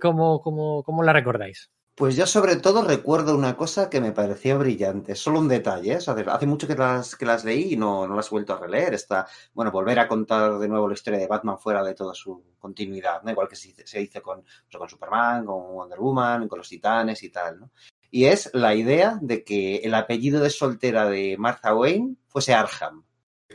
¿cómo, 0.00 0.40
cómo, 0.40 0.82
¿Cómo 0.82 1.02
la 1.02 1.12
recordáis? 1.12 1.70
Pues 1.96 2.14
yo 2.14 2.26
sobre 2.26 2.56
todo 2.56 2.82
recuerdo 2.82 3.34
una 3.34 3.56
cosa 3.56 3.88
que 3.88 4.02
me 4.02 4.12
pareció 4.12 4.58
brillante, 4.58 5.14
solo 5.14 5.38
un 5.38 5.48
detalle, 5.48 5.94
¿eh? 5.94 5.96
O 5.96 6.00
sea, 6.02 6.12
hace 6.12 6.44
mucho 6.44 6.66
que 6.66 6.74
las, 6.74 7.16
que 7.16 7.24
las 7.24 7.42
leí 7.42 7.72
y 7.72 7.76
no, 7.78 8.06
no 8.06 8.14
las 8.14 8.26
he 8.26 8.30
vuelto 8.32 8.52
a 8.52 8.58
releer. 8.58 8.92
Está, 8.92 9.26
bueno, 9.54 9.70
volver 9.70 9.98
a 10.00 10.06
contar 10.06 10.58
de 10.58 10.68
nuevo 10.68 10.88
la 10.88 10.92
historia 10.92 11.18
de 11.18 11.26
Batman 11.26 11.58
fuera 11.58 11.82
de 11.82 11.94
toda 11.94 12.12
su 12.12 12.52
continuidad, 12.58 13.22
¿no? 13.22 13.30
Igual 13.30 13.48
que 13.48 13.56
se, 13.56 13.74
se 13.86 14.02
hizo 14.02 14.20
con, 14.20 14.42
pues, 14.42 14.76
con 14.76 14.90
Superman, 14.90 15.46
con 15.46 15.74
Wonder 15.74 15.98
Woman, 15.98 16.48
con 16.48 16.58
los 16.58 16.68
Titanes 16.68 17.22
y 17.22 17.30
tal, 17.30 17.60
¿no? 17.60 17.70
Y 18.10 18.26
es 18.26 18.50
la 18.52 18.74
idea 18.74 19.18
de 19.20 19.44
que 19.44 19.76
el 19.76 19.94
apellido 19.94 20.40
de 20.40 20.50
soltera 20.50 21.08
de 21.08 21.36
Martha 21.38 21.74
Wayne 21.74 22.16
fuese 22.28 22.54
Arkham. 22.54 23.04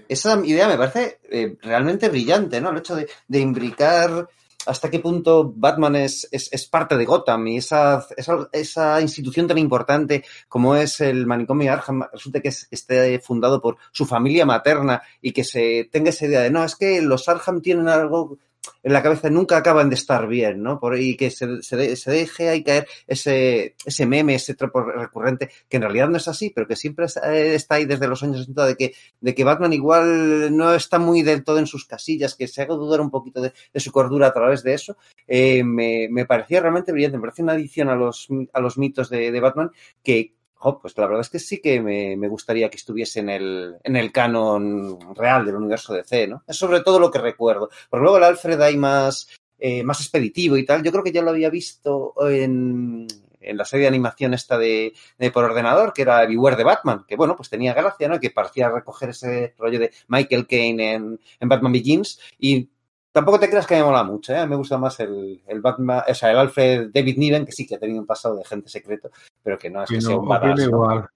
Esa 0.08 0.40
idea 0.46 0.68
me 0.68 0.78
parece 0.78 1.20
eh, 1.30 1.58
realmente 1.62 2.10
brillante, 2.10 2.60
¿no? 2.62 2.72
El 2.72 2.78
hecho 2.78 2.96
de, 2.96 3.08
de 3.28 3.40
imbricar 3.40 4.28
hasta 4.66 4.90
qué 4.90 5.00
punto 5.00 5.54
Batman 5.56 5.96
es, 5.96 6.28
es, 6.32 6.52
es 6.52 6.68
parte 6.68 6.98
de 6.98 7.06
Gotham 7.06 7.48
y 7.48 7.58
esa, 7.58 8.06
esa, 8.16 8.50
esa, 8.52 9.02
institución 9.02 9.48
tan 9.48 9.58
importante 9.58 10.24
como 10.48 10.76
es 10.76 11.02
el 11.02 11.26
manicomio 11.26 11.72
Arkham 11.72 12.04
resulta 12.12 12.42
que 12.42 12.50
es, 12.50 12.68
esté 12.72 13.20
fundado 13.20 13.62
por 13.62 13.78
su 13.92 14.06
familia 14.06 14.46
materna 14.46 15.02
y 15.22 15.32
que 15.32 15.44
se 15.44 15.90
tenga 15.92 16.10
esa 16.10 16.26
idea 16.26 16.42
de 16.42 16.52
no, 16.52 16.64
es 16.64 16.76
que 16.76 17.02
los 17.02 17.28
Arkham 17.28 17.62
tienen 17.62 17.88
algo 17.88 18.38
en 18.84 18.94
la 18.94 19.04
cabeza 19.04 19.30
nunca 19.30 19.58
acaban 19.58 19.90
de 19.90 19.96
estar 19.96 20.28
bien, 20.28 20.62
¿no? 20.62 20.80
Por, 20.80 21.00
y 21.00 21.16
que 21.16 21.30
se, 21.30 21.62
se, 21.62 21.78
de, 21.78 21.96
se, 21.96 22.12
deje 22.12 22.50
ahí 22.50 22.64
caer 22.64 22.88
ese, 23.08 23.76
ese 23.86 24.06
meme, 24.06 24.36
ese 24.36 24.56
tropo 24.56 24.82
recurrente, 24.82 25.50
que 25.70 25.78
en 25.78 25.84
realidad 25.84 26.10
no 26.10 26.18
es 26.18 26.28
así, 26.28 26.52
pero 26.52 26.68
que 26.68 26.76
siempre 26.76 27.06
está 27.06 27.76
ahí 27.76 27.86
desde 27.86 28.08
los 28.08 28.22
años 28.24 28.40
60 28.40 28.66
de 28.66 28.76
que, 28.76 28.94
de 29.20 29.36
que 29.36 29.44
Batman 29.44 29.74
igual 29.74 30.56
no 30.56 30.74
está 30.74 31.00
muy 31.00 31.22
del 31.22 31.44
todo 31.44 31.60
en 31.60 31.68
sus 31.68 31.86
casillas, 31.86 32.36
que 32.36 32.48
se 32.48 32.62
haga 32.62 32.76
dudar 32.76 33.02
un 33.02 33.12
poquito 33.12 33.42
de, 33.42 33.54
de 33.74 33.80
su 33.80 33.92
cordura 33.92 34.28
a 34.28 34.34
través 34.34 34.64
de 34.64 34.74
eso, 34.74 34.98
eh, 35.28 35.64
me, 35.64 36.08
me, 36.10 36.26
parecía 36.26 36.62
realmente 36.62 36.92
brillante, 36.92 37.18
me 37.18 37.22
parece 37.22 37.44
una 37.44 37.54
adición 37.54 37.90
a 37.90 37.96
los, 37.96 38.28
a 38.54 38.60
los 38.60 38.78
mitos 38.78 39.10
de, 39.10 39.32
de 39.32 39.40
Batman 39.40 39.72
que, 40.04 40.34
Oh, 40.64 40.80
pues 40.80 40.96
la 40.98 41.08
verdad 41.08 41.22
es 41.22 41.30
que 41.30 41.40
sí 41.40 41.60
que 41.60 41.82
me, 41.82 42.16
me, 42.16 42.28
gustaría 42.28 42.70
que 42.70 42.78
estuviese 42.78 43.20
en 43.20 43.30
el, 43.30 43.78
en 43.84 43.96
el 43.96 44.12
canon 44.12 45.16
real 45.16 45.44
del 45.44 45.56
universo 45.56 45.92
DC, 45.94 46.28
¿no? 46.28 46.44
Es 46.48 46.56
sobre 46.56 46.82
todo 46.82 47.00
lo 47.00 47.10
que 47.10 47.18
recuerdo. 47.18 47.70
Porque 47.90 48.04
luego 48.04 48.18
el 48.18 48.24
Alfred 48.24 48.62
hay 48.62 48.78
más, 48.78 49.28
eh, 49.58 49.84
más 49.84 50.00
expeditivo 50.02 50.58
y 50.58 50.66
tal. 50.66 50.84
Yo 50.84 50.92
creo 50.92 51.04
que 51.04 51.12
ya 51.12 51.24
lo 51.24 51.32
había 51.32 51.50
visto 51.50 52.14
en, 52.30 53.08
en 53.40 53.58
la 53.58 53.66
serie 53.66 53.84
de 53.84 53.90
animación 53.90 54.34
esta 54.34 54.58
de, 54.58 54.94
de, 55.18 55.32
por 55.32 55.44
ordenador, 55.44 55.94
que 55.94 56.04
era 56.04 56.26
Beware 56.26 56.56
de 56.56 56.64
Batman, 56.64 57.06
que 57.08 57.16
bueno, 57.16 57.36
pues 57.36 57.50
tenía 57.50 57.74
gracia, 57.74 58.08
¿no? 58.08 58.20
Que 58.20 58.30
parecía 58.30 58.70
recoger 58.70 59.10
ese 59.10 59.56
rollo 59.58 59.80
de 59.80 59.92
Michael 60.08 60.48
Caine 60.48 60.94
en, 60.94 61.20
en 61.40 61.50
Batman 61.50 61.72
Begins 61.72 62.20
y 62.38 62.70
Tampoco 63.14 63.40
te 63.40 63.50
creas 63.50 63.68
que 63.68 63.76
me 63.76 63.84
mola 63.84 64.04
mucho, 64.04 64.34
¿eh? 64.34 64.48
Me 64.48 64.56
gusta 64.56 64.78
más 64.78 65.00
el, 65.02 65.42
el 65.46 65.60
Batman, 65.60 66.04
o 66.08 66.14
sea, 66.14 66.32
el 66.32 66.38
Alfred 66.38 66.92
David 66.94 67.18
Niven, 67.18 67.46
que 67.46 67.52
sí 67.52 67.68
que 67.68 67.76
ha 67.76 67.80
tenido 67.80 68.00
un 68.00 68.06
pasado 68.08 68.36
de 68.38 68.46
gente 68.46 68.70
secreto, 68.70 69.12
pero 69.44 69.58
que 69.58 69.70
no 69.70 69.84
es 69.84 69.90
que 69.90 69.96
no, 69.96 70.02
sea 70.02 70.18
un 70.18 70.28
badass. 70.28 70.62
igual. 70.62 71.10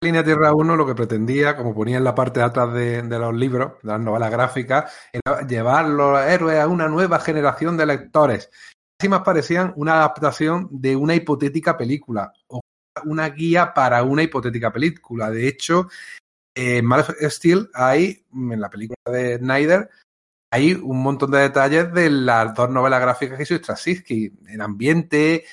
Línea 0.00 0.22
Tierra 0.22 0.54
1 0.54 0.76
lo 0.76 0.86
que 0.86 0.94
pretendía, 0.94 1.56
como 1.56 1.74
ponía 1.74 1.96
en 1.96 2.04
la 2.04 2.14
parte 2.14 2.40
de 2.40 2.46
atrás 2.46 2.72
de, 2.72 3.02
de 3.02 3.18
los 3.18 3.34
libros, 3.34 3.72
de 3.82 3.88
las 3.88 4.00
novelas 4.00 4.30
gráficas, 4.30 4.92
era 5.12 5.44
llevar 5.46 5.88
los 5.88 6.20
héroes 6.20 6.60
a 6.60 6.68
una 6.68 6.86
nueva 6.86 7.18
generación 7.18 7.76
de 7.76 7.86
lectores. 7.86 8.50
Así 9.00 9.08
más 9.08 9.22
parecían 9.22 9.72
una 9.76 9.94
adaptación 9.94 10.68
de 10.70 10.94
una 10.94 11.14
hipotética 11.14 11.76
película 11.76 12.32
o 12.48 12.60
una 13.04 13.28
guía 13.30 13.72
para 13.74 14.02
una 14.02 14.22
hipotética 14.22 14.72
película. 14.72 15.30
De 15.30 15.48
hecho, 15.48 15.88
en 16.54 16.84
Man 16.84 17.00
of 17.00 17.10
Steel 17.22 17.70
hay, 17.74 18.24
en 18.32 18.60
la 18.60 18.70
película 18.70 18.98
de 19.06 19.38
Snyder, 19.38 19.88
hay 20.50 20.72
un 20.72 21.02
montón 21.02 21.30
de 21.30 21.40
detalles 21.40 21.92
de 21.92 22.10
las 22.10 22.54
dos 22.54 22.70
novelas 22.70 23.00
gráficas 23.00 23.36
que 23.36 23.42
hizo 23.42 23.56
Straczynski, 23.56 24.32
el 24.48 24.60
ambiente, 24.60 25.44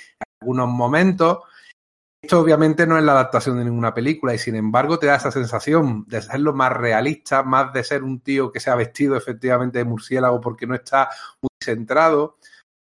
algunos 0.42 0.70
momentos. 0.70 1.40
Esto 2.22 2.40
obviamente 2.40 2.88
no 2.88 2.98
es 2.98 3.04
la 3.04 3.12
adaptación 3.12 3.58
de 3.58 3.66
ninguna 3.66 3.94
película 3.94 4.34
y 4.34 4.40
sin 4.40 4.56
embargo 4.56 4.98
te 4.98 5.06
da 5.06 5.16
esa 5.16 5.32
sensación 5.32 6.06
de 6.08 6.22
serlo 6.22 6.54
más 6.54 6.74
realista, 6.74 7.44
más 7.44 7.72
de 7.72 7.84
ser 7.84 8.04
un 8.04 8.22
tío 8.22 8.52
que 8.52 8.60
se 8.60 8.72
ha 8.72 8.76
vestido 8.76 9.16
efectivamente 9.16 9.78
de 9.78 9.86
murciélago 9.86 10.42
porque 10.42 10.66
no 10.66 10.74
está 10.76 11.10
muy 11.42 11.50
centrado. 11.64 12.38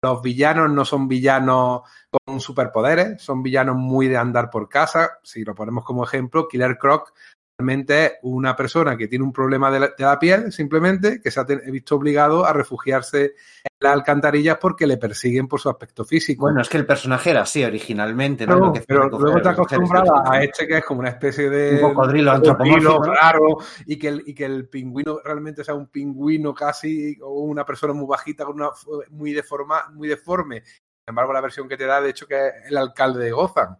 Los 0.02 0.22
villanos 0.22 0.72
no 0.72 0.86
son 0.86 1.08
villanos 1.08 1.82
con 2.12 2.40
superpoderes, 2.40 3.22
son 3.22 3.42
villanos 3.42 3.76
muy 3.76 4.08
de 4.08 4.18
andar 4.18 4.50
por 4.50 4.70
casa. 4.70 5.18
Si 5.24 5.44
lo 5.44 5.56
ponemos 5.56 5.84
como 5.84 6.04
ejemplo, 6.04 6.48
Killer 6.48 6.78
Croc 6.78 7.12
realmente 7.58 8.06
es 8.06 8.14
una 8.24 8.56
persona 8.56 8.98
que 8.98 9.08
tiene 9.08 9.24
un 9.24 9.32
problema 9.32 9.72
de 9.72 9.80
la, 9.80 9.88
de 9.88 10.04
la 10.04 10.20
piel, 10.20 10.52
simplemente, 10.52 11.22
que 11.22 11.32
se 11.32 11.40
ha 11.40 11.44
visto 11.44 11.96
obligado 11.96 12.46
a 12.46 12.54
refugiarse 12.54 13.24
en 13.64 13.72
las 13.80 13.94
alcantarillas 13.94 14.58
porque 14.60 14.86
le 14.86 14.98
persiguen 14.98 15.48
por 15.48 15.62
su 15.62 15.70
aspecto 15.70 16.04
físico. 16.04 16.42
Bueno, 16.42 16.62
es 16.62 16.70
que 16.70 16.78
el 16.78 16.86
personaje 16.86 17.32
era 17.32 17.42
así 17.42 17.64
originalmente, 17.64 18.46
¿no? 18.46 18.60
No, 18.60 18.74
que 18.74 18.82
pero 18.82 19.08
luego 19.08 19.42
te 19.68 19.78
vivos. 19.78 19.92
a 20.26 20.44
este 20.44 20.68
que 20.68 20.78
es 20.80 20.86
como 20.86 21.00
una 21.00 21.10
especie 21.10 21.50
de 21.50 21.84
Un 21.84 21.94
cocodrilo 21.94 22.32
antropomórfico, 22.32 23.06
¿no? 23.06 23.14
raro 23.14 23.58
y 23.86 23.98
que, 23.98 24.10
el, 24.10 24.24
y 24.26 24.34
que 24.34 24.46
el 24.46 24.68
pingüino 24.68 25.20
realmente 25.24 25.64
sea 25.64 25.76
un 25.76 25.88
pingüino 25.88 26.54
casi 26.54 27.18
o 27.22 27.42
una 27.44 27.66
persona 27.66 27.94
muy 27.94 28.06
bajita 28.06 28.46
con 28.46 28.56
una 28.56 28.70
muy 29.12 29.32
deforma, 29.32 29.86
muy 29.94 30.08
deforme. 30.08 30.64
Sin 30.66 31.12
embargo, 31.12 31.34
la 31.34 31.42
versión 31.42 31.70
que 31.70 31.78
te 31.78 31.86
da, 31.86 32.02
de 32.02 32.10
hecho, 32.10 32.28
que 32.28 32.48
es 32.48 32.54
el 32.68 32.78
alcalde 32.78 33.24
de 33.24 33.32
Gotham. 33.32 33.78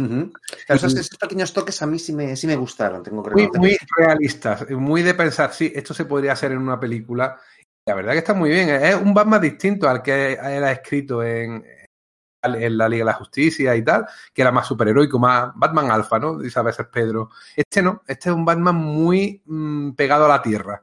Ujú. 0.00 0.32
Claro, 0.66 0.76
esos, 0.76 0.94
esos 0.96 1.18
pequeños 1.18 1.52
toques 1.52 1.80
a 1.82 1.86
mí 1.86 1.98
sí 1.98 2.12
me, 2.12 2.34
sí 2.36 2.46
me 2.46 2.56
gustaron, 2.56 3.02
tengo 3.02 3.22
que 3.22 3.34
Muy, 3.34 3.48
muy 3.56 3.76
realistas, 3.96 4.68
muy 4.70 5.02
de 5.02 5.14
pensar, 5.14 5.52
sí, 5.52 5.72
esto 5.74 5.92
se 5.92 6.04
podría 6.04 6.32
hacer 6.32 6.52
en 6.52 6.58
una 6.58 6.78
película. 6.78 7.38
La 7.86 7.94
verdad 7.94 8.12
que 8.12 8.18
está 8.18 8.34
muy 8.34 8.50
bien. 8.50 8.68
Es 8.68 8.94
un 8.94 9.12
Batman 9.12 9.40
distinto 9.40 9.88
al 9.88 10.02
que 10.02 10.34
él 10.34 10.64
ha 10.64 10.72
escrito 10.72 11.22
en, 11.22 11.64
en 12.42 12.78
la 12.78 12.88
Liga 12.88 13.02
de 13.02 13.10
la 13.10 13.14
Justicia 13.14 13.74
y 13.74 13.82
tal, 13.82 14.06
que 14.32 14.42
era 14.42 14.52
más 14.52 14.66
superheroico, 14.66 15.18
más 15.18 15.52
Batman 15.54 15.90
alfa, 15.90 16.18
¿no? 16.18 16.38
Dice 16.38 16.58
a 16.58 16.62
veces 16.62 16.86
Pedro. 16.86 17.30
Este 17.56 17.82
no, 17.82 18.02
este 18.06 18.28
es 18.30 18.34
un 18.34 18.44
Batman 18.44 18.76
muy 18.76 19.42
mm, 19.44 19.92
pegado 19.92 20.26
a 20.26 20.28
la 20.28 20.42
tierra. 20.42 20.82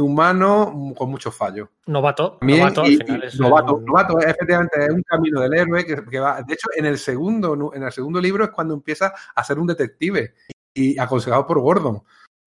Humano, 0.00 0.72
mm, 0.74 0.92
con 0.94 1.10
muchos 1.10 1.34
fallos. 1.36 1.68
Novato, 1.86 2.38
También, 2.38 2.60
novato 2.60 2.80
al 2.82 2.86
final 2.96 3.22
y 3.22 3.26
es 3.26 3.40
novato, 3.40 3.74
un- 3.76 3.84
novato, 3.84 4.18
efectivamente, 4.20 4.84
es 4.84 4.90
un 4.90 5.02
camino 5.02 5.40
del 5.40 5.54
héroe 5.54 5.84
que, 5.84 6.04
que 6.04 6.20
va. 6.20 6.42
De 6.42 6.54
hecho, 6.54 6.68
en 6.76 6.86
el 6.86 6.98
segundo, 6.98 7.72
en 7.74 7.82
el 7.82 7.92
segundo 7.92 8.20
libro 8.20 8.44
es 8.44 8.50
cuando 8.50 8.74
empieza 8.74 9.12
a 9.34 9.44
ser 9.44 9.58
un 9.58 9.66
detective 9.66 10.34
y 10.74 10.98
aconsejado 10.98 11.46
por 11.46 11.60
Gordon. 11.60 12.02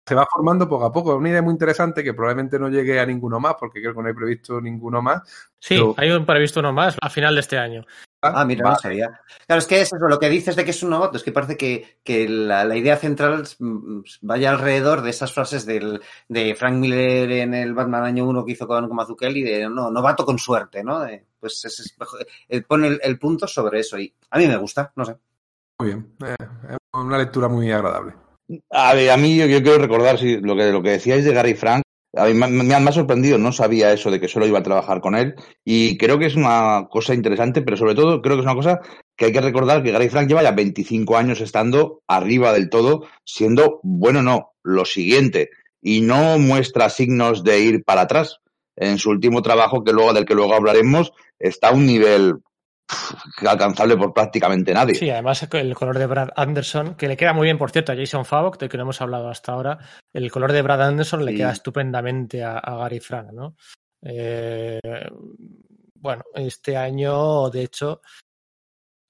Se 0.08 0.16
va 0.16 0.26
formando 0.32 0.68
poco 0.68 0.86
a 0.86 0.92
poco. 0.92 1.12
Es 1.12 1.18
una 1.20 1.30
idea 1.30 1.42
muy 1.42 1.52
interesante 1.52 2.04
que 2.04 2.14
probablemente 2.16 2.58
no 2.58 2.68
llegue 2.70 3.00
a 3.00 3.06
ninguno 3.06 3.40
más, 3.40 3.56
porque 3.60 3.80
creo 3.80 3.94
que 3.94 4.02
no 4.02 4.08
hay 4.08 4.14
previsto 4.16 4.60
ninguno 4.60 5.02
más. 5.04 5.22
Sí, 5.60 5.76
Pero- 5.76 5.94
hay 5.98 6.10
un 6.12 6.26
previsto 6.26 6.60
uno 6.62 6.74
más 6.74 6.98
a 7.00 7.10
final 7.10 7.36
de 7.36 7.42
este 7.42 7.58
año. 7.60 7.86
Ah, 8.22 8.44
mira, 8.44 8.64
no 8.64 8.70
Vale. 8.72 8.82
sabía. 8.82 9.22
Claro, 9.48 9.60
es 9.60 9.66
que 9.66 9.82
es 9.82 9.94
eso, 9.94 10.08
lo 10.08 10.20
que 10.20 10.30
dices 10.30 10.56
de 10.58 10.66
que 10.66 10.72
es 10.72 10.84
un 10.84 10.90
novato, 10.90 11.16
es 11.16 11.24
que 11.24 11.32
parece 11.32 11.56
que, 11.56 12.00
que 12.04 12.28
la, 12.28 12.66
la 12.66 12.76
idea 12.76 12.98
central 12.98 13.48
mm, 13.60 14.02
vaya 14.24 14.50
alrededor 14.50 15.02
de 15.02 15.12
esas 15.12 15.32
frases 15.34 15.66
del, 15.66 16.02
de 16.28 16.54
Frank 16.56 16.76
Miller 16.76 17.32
en 17.32 17.54
el 17.54 17.74
Batman 17.74 18.04
año 18.04 18.28
1 18.28 18.44
que 18.44 18.52
hizo 18.52 18.68
con, 18.68 18.88
con 18.88 18.98
Mazzucchelli, 18.98 19.42
de 19.42 19.70
no, 19.70 19.90
novato 19.90 20.26
con 20.26 20.38
suerte, 20.38 20.84
¿no? 20.84 21.00
De, 21.00 21.26
pues 21.40 21.64
es, 21.64 21.80
es- 21.80 21.96
eh, 22.50 22.62
pone 22.62 22.88
el, 22.90 23.00
el 23.04 23.18
punto 23.18 23.48
sobre 23.48 23.80
eso 23.80 23.98
y 23.98 24.14
a 24.32 24.38
mí 24.38 24.48
me 24.48 24.58
gusta, 24.58 24.92
no 24.98 25.06
sé. 25.06 25.16
Muy 25.80 25.88
bien. 25.90 26.14
Eh, 26.26 26.36
es 26.72 26.78
una 26.94 27.18
lectura 27.18 27.48
muy 27.48 27.72
agradable. 27.72 28.16
A, 28.72 28.94
ver, 28.96 29.12
a 29.12 29.18
mí 29.18 29.38
yo, 29.38 29.46
yo 29.46 29.62
quiero 29.64 29.78
recordar 29.78 30.18
sí, 30.18 30.42
lo, 30.42 30.56
que, 30.58 30.72
lo 30.72 30.82
que 30.82 30.90
decíais 30.90 31.24
de 31.24 31.34
Gary 31.34 31.54
Frank. 31.54 31.84
A 32.16 32.26
mí 32.26 32.34
me, 32.34 32.48
me- 32.48 32.64
me 32.64 32.74
ha 32.74 32.92
sorprendido, 32.92 33.38
no 33.38 33.52
sabía 33.52 33.94
eso 33.94 34.10
de 34.10 34.20
que 34.20 34.28
solo 34.28 34.48
iba 34.48 34.60
a 34.60 34.64
trabajar 34.64 35.00
con 35.00 35.16
él 35.16 35.36
y 35.64 35.98
creo 35.98 36.18
que 36.18 36.26
es 36.26 36.36
una 36.36 36.88
cosa 36.90 37.14
interesante, 37.14 37.62
pero 37.62 37.78
sobre 37.78 37.94
todo 37.94 38.22
creo 38.22 38.36
que 38.36 38.40
es 38.42 38.46
una 38.46 38.56
cosa 38.56 38.80
que 39.16 39.26
hay 39.26 39.32
que 39.32 39.42
recordar 39.42 39.84
que 39.84 39.92
Gary 39.92 40.10
Frank 40.10 40.28
lleva 40.28 40.42
ya 40.42 40.52
25 40.52 41.18
años 41.18 41.40
estando 41.42 42.02
arriba 42.08 42.52
del 42.54 42.70
todo, 42.70 43.04
siendo, 43.26 43.80
bueno, 43.84 44.24
no, 44.24 44.54
lo 44.64 44.86
siguiente, 44.86 45.50
y 45.82 46.02
no 46.02 46.40
muestra 46.40 46.90
signos 46.90 47.44
de 47.44 47.60
ir 47.60 47.84
para 47.84 48.02
atrás. 48.02 48.40
En 48.76 48.98
su 48.98 49.10
último 49.10 49.42
trabajo, 49.42 49.84
que 49.84 49.92
luego 49.92 50.14
del 50.14 50.26
que 50.26 50.36
luego 50.36 50.54
hablaremos, 50.56 51.12
está 51.38 51.68
a 51.70 51.74
un 51.74 51.86
nivel 51.86 52.36
alcanzable 53.46 53.96
por 53.98 54.14
prácticamente 54.14 54.74
nadie. 54.74 54.96
Sí, 54.96 55.10
además 55.10 55.48
el 55.52 55.76
color 55.76 55.98
de 55.98 56.06
Brad 56.08 56.30
Anderson, 56.36 56.96
que 56.96 57.08
le 57.08 57.18
queda 57.18 57.34
muy 57.34 57.46
bien, 57.46 57.58
por 57.58 57.72
cierto, 57.72 57.92
a 57.92 57.96
Jason 57.96 58.26
Favok, 58.26 58.58
del 58.58 58.70
que 58.70 58.78
no 58.78 58.84
hemos 58.84 59.02
hablado 59.02 59.30
hasta 59.30 59.52
ahora, 59.54 59.78
el 60.14 60.32
color 60.32 60.52
de 60.52 60.62
Brad 60.62 60.82
Anderson 60.82 61.24
le 61.26 61.32
Sí. 61.32 61.38
queda 61.38 61.52
estupendamente 61.52 62.44
a, 62.44 62.58
a 62.58 62.76
Gary 62.78 63.00
Frank, 63.00 63.32
¿no? 63.32 63.56
Eh, 64.02 64.80
bueno, 65.96 66.24
este 66.34 66.78
año, 66.78 67.50
de 67.50 67.64
hecho, 67.64 68.02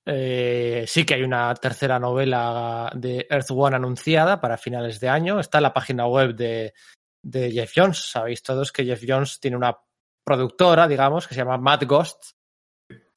eh, 0.06 0.86
sí 0.88 1.06
que 1.06 1.14
hay 1.16 1.22
una 1.24 1.54
tercera 1.56 2.00
novela 2.00 2.92
de 2.96 3.28
Earth 3.30 3.52
One 3.52 3.76
anunciada 3.76 4.42
para 4.42 4.58
finales 4.58 5.00
de 5.00 5.10
año. 5.10 5.40
Está 5.40 5.60
en 5.60 5.64
la 5.64 5.74
página 5.74 6.08
web 6.08 6.34
de, 6.36 6.74
de 7.24 7.52
Jeff 7.52 7.72
Jones. 7.76 8.10
Sabéis 8.10 8.42
todos 8.42 8.72
que 8.72 8.86
Jeff 8.86 9.04
Jones 9.08 9.40
tiene 9.40 9.58
una 9.58 9.78
productora, 10.26 10.88
digamos, 10.88 11.28
que 11.28 11.36
se 11.36 11.42
llama 11.42 11.58
Mad 11.58 11.84
Ghost, 11.86 12.32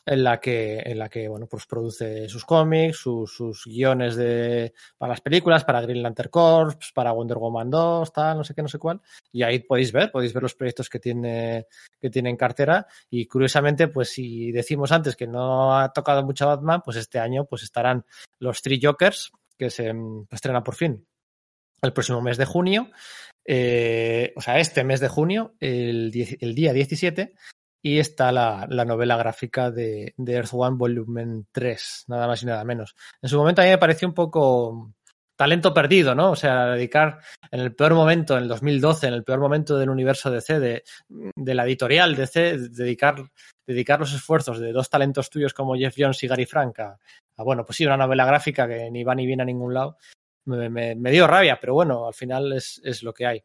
en 0.04 0.24
la 0.24 0.40
que, 0.40 0.80
en 0.80 0.98
la 0.98 1.08
que 1.08 1.28
bueno, 1.28 1.46
pues 1.46 1.66
produce 1.66 2.28
sus 2.28 2.44
cómics, 2.44 2.96
sus, 2.96 3.34
sus 3.34 3.64
guiones 3.66 4.16
de, 4.16 4.74
para 4.98 5.12
las 5.12 5.20
películas, 5.20 5.64
para 5.64 5.80
Green 5.80 6.02
Lantern 6.02 6.30
Corps, 6.30 6.76
para 6.92 7.12
Wonder 7.12 7.38
Woman 7.38 7.70
2, 7.70 8.12
tal, 8.12 8.38
no 8.38 8.44
sé 8.44 8.54
qué, 8.54 8.62
no 8.62 8.68
sé 8.68 8.78
cuál. 8.78 9.00
Y 9.30 9.42
ahí 9.42 9.60
podéis 9.60 9.92
ver, 9.92 10.10
podéis 10.10 10.32
ver 10.32 10.42
los 10.42 10.54
proyectos 10.54 10.88
que 10.88 10.98
tiene, 10.98 11.66
que 12.00 12.10
tiene 12.10 12.30
en 12.30 12.36
cartera. 12.36 12.86
Y 13.10 13.26
curiosamente, 13.26 13.88
pues 13.88 14.10
si 14.10 14.50
decimos 14.50 14.90
antes 14.92 15.16
que 15.16 15.26
no 15.26 15.78
ha 15.78 15.92
tocado 15.92 16.24
mucho 16.24 16.46
Batman, 16.46 16.82
pues 16.84 16.96
este 16.96 17.18
año 17.18 17.44
pues 17.44 17.62
estarán 17.62 18.04
los 18.38 18.60
Three 18.62 18.80
Jokers, 18.82 19.30
que 19.56 19.70
se 19.70 19.92
estrena 20.30 20.64
por 20.64 20.74
fin 20.74 21.06
el 21.82 21.92
próximo 21.92 22.20
mes 22.20 22.36
de 22.36 22.44
junio. 22.44 22.90
Eh, 23.44 24.32
o 24.36 24.40
sea, 24.40 24.58
este 24.58 24.84
mes 24.84 25.00
de 25.00 25.08
junio, 25.08 25.54
el, 25.58 26.10
10 26.10 26.38
el 26.40 26.54
día 26.54 26.72
17, 26.72 27.34
y 27.82 27.98
está 27.98 28.30
la, 28.30 28.66
la 28.70 28.84
novela 28.84 29.16
gráfica 29.16 29.70
de, 29.70 30.14
de, 30.16 30.32
Earth 30.34 30.52
One 30.52 30.76
Volumen 30.76 31.46
3, 31.50 32.04
nada 32.08 32.28
más 32.28 32.42
y 32.42 32.46
nada 32.46 32.64
menos. 32.64 32.94
En 33.20 33.28
su 33.28 33.36
momento 33.36 33.60
a 33.60 33.64
mí 33.64 33.70
me 33.70 33.78
pareció 33.78 34.06
un 34.06 34.14
poco 34.14 34.92
talento 35.36 35.74
perdido, 35.74 36.14
¿no? 36.14 36.30
O 36.30 36.36
sea, 36.36 36.66
dedicar 36.66 37.18
en 37.50 37.60
el 37.60 37.74
peor 37.74 37.94
momento, 37.94 38.36
en 38.36 38.44
el 38.44 38.48
2012, 38.48 39.08
en 39.08 39.14
el 39.14 39.24
peor 39.24 39.40
momento 39.40 39.76
del 39.76 39.90
universo 39.90 40.30
DC, 40.30 40.60
de, 40.60 40.84
de 41.08 41.54
la 41.54 41.64
editorial 41.64 42.14
DC, 42.14 42.58
dedicar, 42.70 43.16
dedicar 43.66 43.98
los 43.98 44.14
esfuerzos 44.14 44.60
de 44.60 44.72
dos 44.72 44.88
talentos 44.88 45.28
tuyos 45.28 45.52
como 45.52 45.74
Jeff 45.74 45.96
Jones 45.98 46.22
y 46.22 46.28
Gary 46.28 46.46
Frank 46.46 46.78
a, 46.78 46.96
a 47.36 47.42
bueno, 47.42 47.64
pues 47.66 47.76
sí, 47.76 47.84
una 47.84 47.96
novela 47.96 48.24
gráfica 48.24 48.68
que 48.68 48.88
ni 48.92 49.02
va 49.02 49.16
ni 49.16 49.26
viene 49.26 49.42
a 49.42 49.46
ningún 49.46 49.74
lado, 49.74 49.96
me, 50.44 50.70
me, 50.70 50.94
me 50.94 51.10
dio 51.10 51.26
rabia, 51.26 51.58
pero 51.60 51.74
bueno, 51.74 52.06
al 52.06 52.14
final 52.14 52.52
es, 52.52 52.80
es, 52.84 53.02
lo 53.02 53.12
que 53.12 53.26
hay. 53.26 53.42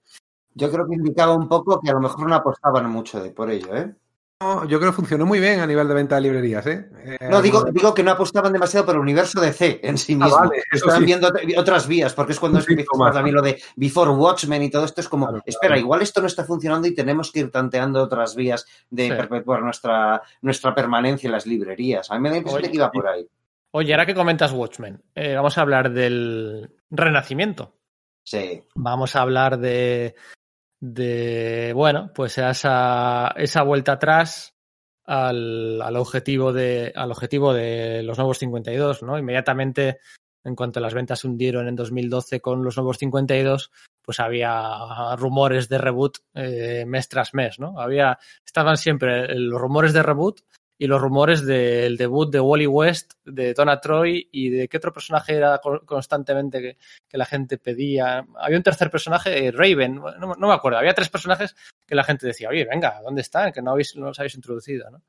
Yo 0.53 0.71
creo 0.71 0.87
que 0.87 0.95
indicaba 0.95 1.35
un 1.35 1.47
poco 1.47 1.79
que 1.79 1.89
a 1.89 1.93
lo 1.93 2.01
mejor 2.01 2.27
no 2.27 2.35
apostaban 2.35 2.89
mucho 2.89 3.21
de, 3.21 3.31
por 3.31 3.49
ello, 3.49 3.75
¿eh? 3.75 3.95
Yo 4.39 4.77
creo 4.79 4.91
que 4.91 4.95
funcionó 4.95 5.25
muy 5.25 5.39
bien 5.39 5.61
a 5.61 5.65
nivel 5.65 5.87
de 5.87 5.95
venta 5.95 6.15
de 6.15 6.21
librerías, 6.21 6.67
¿eh? 6.67 6.87
eh 7.03 7.17
no, 7.27 7.41
digo, 7.41 7.63
digo 7.71 7.91
que 7.95 8.03
no 8.03 8.11
apostaban 8.11 8.53
demasiado 8.53 8.85
por 8.85 8.93
el 8.93 9.01
universo 9.01 9.41
de 9.41 9.51
C 9.51 9.79
en 9.81 9.97
sí 9.97 10.15
mismo. 10.15 10.35
Ah, 10.37 10.41
vale, 10.41 10.61
Estaban 10.71 10.99
sí. 10.99 11.05
viendo 11.05 11.31
otras 11.57 11.87
vías, 11.87 12.13
porque 12.13 12.33
es 12.33 12.39
cuando 12.39 12.59
empieza 12.59 12.85
también 13.11 13.35
lo 13.35 13.41
de 13.41 13.59
Before 13.75 14.11
Watchmen 14.11 14.61
y 14.61 14.69
todo 14.69 14.85
esto 14.85 15.01
es 15.01 15.09
como, 15.09 15.25
claro, 15.25 15.41
espera, 15.43 15.69
claro. 15.69 15.81
igual 15.81 16.01
esto 16.03 16.21
no 16.21 16.27
está 16.27 16.43
funcionando 16.43 16.87
y 16.87 16.93
tenemos 16.93 17.31
que 17.31 17.39
ir 17.39 17.51
tanteando 17.51 18.03
otras 18.03 18.35
vías 18.35 18.67
de 18.91 19.07
sí. 19.07 19.09
perpetuar 19.09 19.63
nuestra, 19.63 20.21
nuestra 20.41 20.75
permanencia 20.75 21.27
en 21.27 21.31
las 21.31 21.47
librerías. 21.47 22.11
A 22.11 22.15
mí 22.15 22.21
me 22.21 22.29
da 22.29 22.33
la 22.33 22.37
impresión 22.37 22.61
de 22.61 22.69
que 22.69 22.77
iba 22.77 22.91
por 22.91 23.07
ahí. 23.07 23.27
Oye, 23.71 23.91
ahora 23.91 24.05
que 24.05 24.13
comentas 24.13 24.53
Watchmen, 24.53 25.01
eh, 25.15 25.33
vamos 25.33 25.57
a 25.57 25.61
hablar 25.61 25.91
del 25.91 26.69
Renacimiento. 26.91 27.73
Sí. 28.23 28.61
Vamos 28.75 29.15
a 29.15 29.21
hablar 29.21 29.57
de, 29.57 30.13
de 30.79 31.72
bueno, 31.74 32.11
pues 32.13 32.38
esa, 32.38 33.33
esa 33.35 33.63
vuelta 33.63 33.93
atrás 33.93 34.56
al, 35.06 35.81
al, 35.81 35.95
objetivo 35.95 36.53
de, 36.53 36.92
al 36.95 37.11
objetivo 37.11 37.53
de 37.53 38.03
los 38.03 38.17
nuevos 38.17 38.40
52, 38.40 39.03
¿no? 39.03 39.17
Inmediatamente, 39.17 39.99
en 40.43 40.56
cuanto 40.56 40.79
las 40.79 40.93
ventas 40.93 41.19
se 41.19 41.27
hundieron 41.27 41.67
en 41.67 41.76
2012 41.76 42.42
con 42.42 42.63
los 42.63 42.77
nuevos 42.77 42.97
52, 42.97 43.72
pues 44.01 44.19
había 44.19 45.15
rumores 45.17 45.67
de 45.67 45.77
reboot 45.77 46.19
eh, 46.33 46.85
mes 46.85 47.10
tras 47.10 47.33
mes, 47.33 47.60
¿no? 47.60 47.79
Había, 47.79 48.17
estaban 48.45 48.77
siempre 48.77 49.35
los 49.38 49.60
rumores 49.60 49.93
de 49.93 50.03
reboot 50.03 50.42
y 50.79 50.85
los 50.88 51.01
rumores 51.01 51.45
del 51.45 51.97
debut 51.97 52.31
de 52.31 52.40
Wally 52.40 52.67
West, 52.67 53.13
de 53.26 53.53
Donna 53.53 53.79
Troy 53.81 54.29
y 54.31 54.49
de 54.49 54.67
qué 54.67 54.77
otro 54.77 54.93
personaje 54.93 55.35
era 55.35 55.58
co- 55.58 55.81
constantemente 55.85 56.61
que, 56.61 56.77
que 57.08 57.17
la 57.17 57.26
gente 57.26 57.58
pedía. 57.58 58.26
Había 58.40 58.58
un 58.58 58.63
tercer 58.63 58.92
personaje, 58.92 59.47
eh, 59.47 59.51
Raven, 59.51 59.95
no, 59.95 60.35
no 60.35 60.47
me 60.47 60.53
acuerdo, 60.53 60.77
había 60.77 60.93
tres 60.93 61.10
personajes 61.10 61.56
que 61.85 61.95
la 61.95 62.03
gente 62.03 62.27
decía, 62.27 62.49
oye, 62.49 62.65
venga, 62.69 63.01
¿dónde 63.03 63.22
están? 63.22 63.51
Que 63.51 63.61
no, 63.61 63.72
habéis, 63.72 63.95
no 63.95 64.08
los 64.08 64.19
habéis 64.19 64.35
introducido, 64.35 64.90
¿no? 64.92 65.01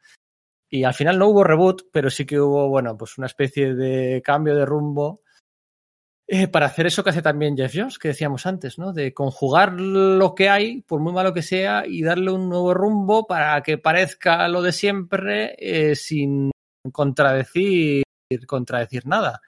Y 0.71 0.85
al 0.85 0.95
final 0.95 1.19
no 1.19 1.29
hubo 1.29 1.45
reboot, 1.45 1.89
pero 1.93 2.11
sí 2.11 2.27
que 2.27 2.39
hubo, 2.41 2.69
bueno, 2.69 2.97
pues 2.97 3.17
una 3.19 3.27
especie 3.27 3.75
de 3.75 4.21
cambio 4.23 4.55
de 4.55 4.67
rumbo 4.67 5.23
eh, 6.31 6.47
para 6.47 6.67
hacer 6.67 6.87
eso 6.87 7.03
que 7.03 7.09
hace 7.09 7.23
también 7.23 7.57
Jeff 7.57 7.73
Jones, 7.75 7.99
que 7.99 8.09
decíamos 8.09 8.45
antes, 8.45 8.79
¿no? 8.79 8.93
De 8.93 9.15
conjugar 9.15 9.73
lo 9.73 10.35
que 10.35 10.51
hay, 10.51 10.83
por 10.83 11.01
muy 11.01 11.15
malo 11.15 11.33
que 11.33 11.41
sea, 11.41 11.87
y 11.87 12.03
darle 12.03 12.31
un 12.31 12.51
nuevo 12.51 12.75
rumbo 12.75 13.27
para 13.27 13.63
que 13.63 13.79
parezca 13.79 14.47
lo 14.49 14.61
de 14.61 14.73
siempre 14.73 15.57
eh, 15.59 15.97
sin 15.97 16.51
contradecir, 16.93 18.05
contradecir 18.47 19.07
nada. 19.07 19.41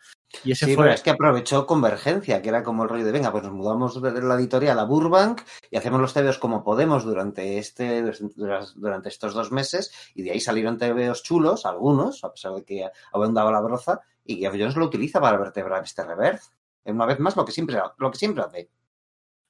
Y 0.42 0.52
ese 0.52 0.64
Sí, 0.64 0.74
fue. 0.74 0.84
pero 0.84 0.94
es 0.94 1.02
que 1.02 1.10
aprovechó 1.10 1.66
Convergencia, 1.66 2.40
que 2.40 2.48
era 2.48 2.62
como 2.62 2.84
el 2.84 2.88
rollo 2.88 3.04
de, 3.04 3.12
venga, 3.12 3.30
pues 3.30 3.44
nos 3.44 3.52
mudamos 3.52 4.00
de 4.00 4.22
la 4.22 4.36
editorial 4.36 4.78
a 4.78 4.84
Burbank 4.84 5.42
y 5.70 5.76
hacemos 5.76 6.00
los 6.00 6.14
TVOs 6.14 6.38
como 6.38 6.64
podemos 6.64 7.04
durante, 7.04 7.58
este, 7.58 8.10
durante 8.76 9.08
estos 9.10 9.34
dos 9.34 9.52
meses 9.52 9.92
y 10.14 10.22
de 10.22 10.30
ahí 10.30 10.40
salieron 10.40 10.78
TVOs 10.78 11.22
chulos, 11.22 11.66
algunos, 11.66 12.24
a 12.24 12.32
pesar 12.32 12.54
de 12.54 12.64
que 12.64 12.88
abundaba 13.12 13.52
la 13.52 13.60
broza, 13.60 14.00
y 14.24 14.36
Jeff 14.36 14.54
Jones 14.56 14.76
lo 14.76 14.86
utiliza 14.86 15.20
para 15.20 15.36
vertebrar 15.36 15.82
este 15.82 16.04
reverse. 16.04 16.50
Una 16.92 17.06
vez 17.06 17.18
más, 17.18 17.36
lo 17.36 17.44
que 17.44 17.52
siempre, 17.52 17.78
lo 17.98 18.10
que 18.10 18.18
siempre 18.18 18.44
hace. 18.44 18.70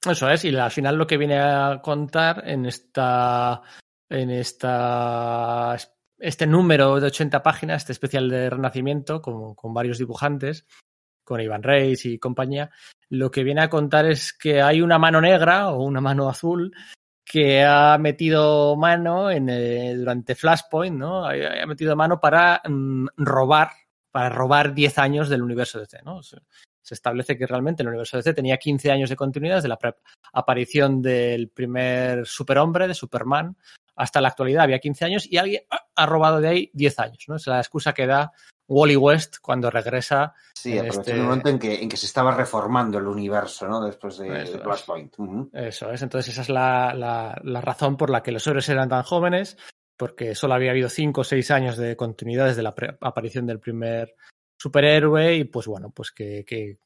Eso 0.05 0.29
es, 0.29 0.45
y 0.45 0.55
al 0.55 0.71
final 0.71 0.97
lo 0.97 1.05
que 1.05 1.17
viene 1.17 1.39
a 1.39 1.79
contar 1.81 2.43
en 2.47 2.65
esta. 2.65 3.61
En 4.09 4.29
esta. 4.29 5.77
Este 6.17 6.45
número 6.45 6.99
de 6.99 7.07
80 7.07 7.41
páginas, 7.41 7.81
este 7.81 7.93
especial 7.93 8.29
de 8.29 8.49
Renacimiento, 8.49 9.21
con, 9.21 9.55
con 9.55 9.73
varios 9.73 9.97
dibujantes, 9.97 10.67
con 11.23 11.41
Iván 11.41 11.63
Reis 11.63 12.05
y 12.05 12.19
compañía, 12.19 12.69
lo 13.09 13.31
que 13.31 13.43
viene 13.43 13.61
a 13.61 13.69
contar 13.69 14.05
es 14.05 14.31
que 14.31 14.61
hay 14.61 14.81
una 14.81 14.99
mano 14.99 15.19
negra 15.19 15.69
o 15.69 15.83
una 15.83 15.99
mano 15.99 16.29
azul 16.29 16.73
que 17.31 17.63
ha 17.63 17.97
metido 17.97 18.75
mano 18.75 19.31
en, 19.31 19.49
eh, 19.49 19.95
durante 19.95 20.35
Flashpoint, 20.35 20.97
¿no? 20.97 21.25
Ha, 21.25 21.65
metido 21.65 21.95
mano 21.95 22.19
para 22.19 22.61
mm, 22.67 23.07
robar, 23.17 23.69
para 24.11 24.29
robar 24.29 24.73
10 24.73 24.97
años 24.97 25.29
del 25.29 25.41
universo 25.41 25.79
DC, 25.79 26.01
¿no? 26.03 26.21
Se, 26.21 26.37
se 26.81 26.93
establece 26.93 27.37
que 27.37 27.47
realmente 27.47 27.83
el 27.83 27.89
universo 27.89 28.17
DC 28.17 28.33
tenía 28.33 28.57
15 28.57 28.91
años 28.91 29.09
de 29.09 29.15
continuidad 29.15 29.55
desde 29.55 29.69
la 29.69 29.79
aparición 30.33 31.01
del 31.01 31.49
primer 31.49 32.25
superhombre, 32.25 32.87
de 32.87 32.93
Superman, 32.93 33.55
hasta 33.95 34.21
la 34.21 34.29
actualidad 34.29 34.63
había 34.63 34.79
15 34.79 35.05
años 35.05 35.27
y 35.29 35.37
alguien 35.37 35.63
ha 35.95 36.05
robado 36.05 36.39
de 36.41 36.47
ahí 36.47 36.71
10 36.73 36.99
años, 36.99 37.25
¿no? 37.27 37.35
Es 37.35 37.45
la 37.47 37.59
excusa 37.59 37.93
que 37.93 38.07
da 38.07 38.31
Wally 38.67 38.95
West 38.95 39.37
cuando 39.41 39.69
regresa. 39.69 40.33
Sí, 40.55 40.77
aprovechó 40.77 41.01
este... 41.01 41.11
el 41.11 41.23
momento 41.23 41.49
en 41.49 41.59
que, 41.59 41.81
en 41.81 41.89
que 41.89 41.97
se 41.97 42.05
estaba 42.05 42.33
reformando 42.33 42.97
el 42.97 43.07
universo, 43.07 43.67
¿no? 43.67 43.81
Después 43.83 44.17
de, 44.17 44.43
Eso 44.43 44.53
de 44.53 44.59
Flashpoint. 44.63 45.19
Uh 45.19 45.25
-huh. 45.25 45.49
Eso 45.53 45.91
es, 45.91 46.01
entonces 46.01 46.33
esa 46.33 46.41
es 46.41 46.49
la, 46.49 46.93
la, 46.93 47.39
la, 47.43 47.61
razón 47.61 47.97
por 47.97 48.09
la 48.09 48.23
que 48.23 48.31
los 48.31 48.47
héroes 48.47 48.69
eran 48.69 48.89
tan 48.89 49.03
jóvenes, 49.03 49.57
porque 49.97 50.35
solo 50.35 50.53
había 50.53 50.71
habido 50.71 50.89
5 50.89 51.21
o 51.21 51.23
6 51.23 51.51
años 51.51 51.77
de 51.77 51.95
continuidad 51.95 52.47
desde 52.47 52.63
la 52.63 52.73
aparición 53.01 53.45
del 53.45 53.59
primer 53.59 54.15
superhéroe 54.61 55.35
y 55.37 55.43
pues 55.45 55.65
bueno, 55.65 55.89
pues 55.89 56.11
que, 56.11 56.45
que, 56.45 56.77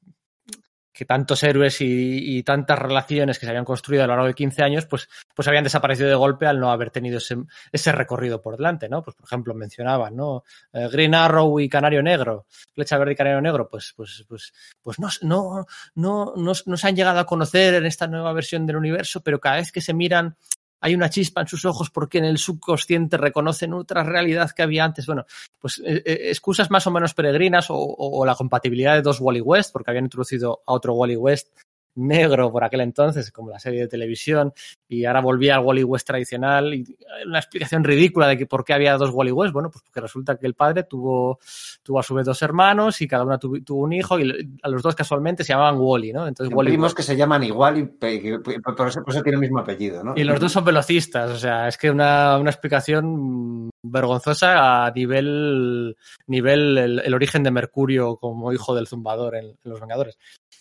que 0.94 1.04
tantos 1.04 1.44
héroes 1.44 1.82
y, 1.82 2.38
y, 2.38 2.44
tantas 2.44 2.80
relaciones 2.80 3.38
que 3.38 3.46
se 3.46 3.50
habían 3.50 3.66
construido 3.66 4.04
a 4.04 4.08
lo 4.08 4.14
largo 4.14 4.28
de 4.28 4.34
15 4.34 4.64
años, 4.64 4.86
pues, 4.86 5.10
pues 5.36 5.46
habían 5.50 5.66
desaparecido 5.66 6.08
de 6.08 6.16
golpe 6.16 6.48
al 6.48 6.58
no 6.58 6.72
haber 6.72 6.90
tenido 6.90 7.18
ese, 7.18 7.36
ese 7.70 7.92
recorrido 7.92 8.42
por 8.42 8.56
delante, 8.56 8.88
¿no? 8.88 9.04
Pues, 9.04 9.18
por 9.18 9.26
ejemplo, 9.26 9.54
mencionaban, 9.54 10.16
¿no? 10.16 10.46
Eh, 10.72 10.88
Green 10.90 11.14
Arrow 11.14 11.60
y 11.60 11.68
Canario 11.68 12.02
Negro, 12.02 12.46
Flecha 12.74 12.98
Verde 12.98 13.12
y 13.12 13.16
Canario 13.18 13.42
Negro, 13.42 13.68
pues, 13.68 13.94
pues, 13.94 14.24
pues, 14.30 14.54
pues 14.82 14.98
no, 14.98 15.10
no, 15.22 15.66
no, 15.96 16.34
no, 16.38 16.54
no 16.66 16.78
se 16.78 16.88
han 16.88 16.96
llegado 16.96 17.20
a 17.20 17.26
conocer 17.26 17.74
en 17.74 17.86
esta 17.86 18.08
nueva 18.08 18.32
versión 18.32 18.66
del 18.66 18.78
universo, 18.78 19.20
pero 19.22 19.42
cada 19.42 19.58
vez 19.58 19.74
que 19.74 19.82
se 19.82 19.94
miran 19.94 20.38
hay 20.82 20.96
una 20.96 21.10
chispa 21.10 21.42
en 21.42 21.48
sus 21.48 21.66
ojos 21.66 21.90
porque 21.90 22.18
en 22.18 22.26
el 22.26 22.38
subconsciente 22.38 23.18
reconocen 23.18 23.74
otra 23.74 24.04
realidad 24.04 24.52
que 24.52 24.64
había 24.64 24.86
antes. 24.86 25.06
Bueno, 25.06 25.26
pues 25.60 25.82
eh, 25.86 26.04
eh, 26.06 26.30
excusas 26.30 26.70
más 26.70 26.86
o 26.88 26.92
menos 26.92 27.14
peregrinas 27.14 27.70
o, 27.70 27.76
o, 27.76 28.20
o, 28.20 28.26
la 28.26 28.36
compatibilidad 28.36 28.96
de 28.96 29.02
dos 29.02 29.20
Wally 29.20 29.42
West, 29.42 29.72
porque 29.74 29.92
habían 29.92 30.06
introducido 30.06 30.62
a 30.66 30.74
otro 30.74 30.94
Wally 30.94 31.16
West 31.16 31.50
negro 31.96 32.52
por 32.52 32.64
aquel 32.64 32.82
entonces, 32.82 33.32
como 33.32 33.50
la 33.50 33.60
serie 33.60 33.82
de 33.82 33.88
televisión, 33.88 34.54
y 34.88 35.06
ahora 35.06 35.22
volvía 35.22 35.56
al 35.56 35.66
Wally 35.66 35.84
West 35.84 36.08
tradicional. 36.08 36.74
Y 36.74 36.98
una 37.26 37.40
explicación 37.40 37.84
ridícula 37.84 38.28
de 38.28 38.38
que 38.38 38.46
por 38.46 38.64
qué 38.64 38.74
había 38.74 38.98
dos 38.98 39.12
Wally 39.12 39.32
West. 39.32 39.54
Bueno, 39.54 39.70
pues 39.72 39.84
porque 39.84 40.02
resulta 40.02 40.38
que 40.38 40.48
el 40.48 40.54
padre 40.54 40.84
tuvo, 40.84 41.40
tuvo 41.82 42.00
a 42.00 42.04
su 42.04 42.14
vez 42.14 42.26
dos 42.26 42.42
hermanos 42.42 43.02
y 43.02 43.08
cada 43.08 43.24
una 43.24 43.38
tuvo, 43.38 43.62
tuvo 43.62 43.84
un 43.84 43.94
hijo, 43.94 44.20
y 44.20 44.58
a 44.62 44.70
los 44.70 44.82
dos 44.82 44.96
casualmente 44.96 45.44
se 45.44 45.54
llamaban 45.54 45.80
Wally, 45.80 46.14
¿no? 46.14 46.28
Entonces, 46.28 46.54
Wally 46.54 46.72
primos 46.72 46.94
que 46.94 47.04
se 47.04 47.16
llaman 47.16 47.44
igual 47.44 47.78
y 47.78 47.84
por 47.84 48.88
eso, 48.88 49.02
por 49.02 49.14
eso 49.14 49.24
tiene 49.24 49.36
el 49.36 49.42
mismo 49.42 49.60
apellido, 49.60 50.04
¿no? 50.04 50.14
Y 50.16 50.24
los 50.24 50.40
dos 50.40 50.52
son 50.52 50.66
velocistas, 50.66 51.32
o 51.32 51.38
sea, 51.38 51.68
es 51.68 51.78
que 51.78 51.90
una, 51.90 52.38
una 52.38 52.50
explicación 52.50 53.70
vergonzosa 53.82 54.86
a 54.86 54.92
nivel, 54.92 55.96
nivel 56.28 56.78
el, 56.78 57.00
el, 57.00 57.14
origen 57.14 57.44
de 57.44 57.52
Mercurio 57.52 58.18
como 58.18 58.52
hijo 58.52 58.76
del 58.76 58.88
zumbador 58.88 59.36
en, 59.36 59.46
en 59.46 59.58
Los 59.64 59.80
Vengadores. 59.80 60.18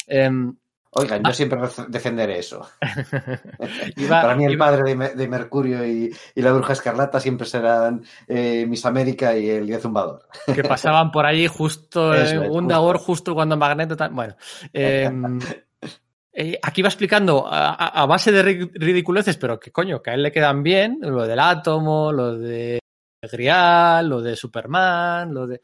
Eh, 0.07 0.31
Oigan, 0.97 1.23
yo 1.23 1.31
ah. 1.31 1.35
siempre 1.35 1.59
defenderé 1.89 2.39
eso. 2.39 2.69
iba, 3.97 4.23
Para 4.23 4.37
mí 4.37 4.45
el 4.45 4.53
iba... 4.53 4.67
padre 4.67 4.95
de, 4.95 5.15
de 5.15 5.29
Mercurio 5.29 5.85
y, 5.85 6.15
y, 6.35 6.43
la 6.43 6.53
bruja 6.53 6.75
escarlata 6.75 7.19
siempre 7.19 7.47
serán 7.47 8.05
eh, 8.29 8.65
Miss 8.67 8.87
América 8.87 9.37
y 9.37 9.49
el 9.51 9.81
zumbador. 9.81 10.29
Que 10.55 10.63
pasaban 10.63 11.11
por 11.11 11.27
ahí 11.27 11.47
justo 11.47 12.15
en 12.17 12.49
Gundagor, 12.49 12.97
justo. 12.97 13.07
justo 13.07 13.35
cuando 13.35 13.57
Magneto... 13.57 13.97
Bueno, 14.13 14.37
eh, 14.73 15.11
eh, 16.33 16.59
aquí 16.63 16.83
va 16.83 16.89
explicando 16.89 17.47
a, 17.47 17.75
a, 17.75 18.07
base 18.07 18.31
de 18.31 18.43
ridiculeces, 18.43 19.37
pero 19.37 19.59
que 19.59 19.73
coño, 19.73 20.01
que 20.01 20.11
a 20.11 20.15
él 20.15 20.23
le 20.23 20.33
quedan 20.33 20.63
bien, 20.63 20.99
lo 21.01 21.27
del 21.27 21.41
átomo, 21.41 22.13
lo 22.13 22.39
de 22.39 22.79
Grial, 23.31 24.09
lo 24.09 24.21
de 24.21 24.37
Superman, 24.37 25.33
lo 25.33 25.47
de 25.47 25.61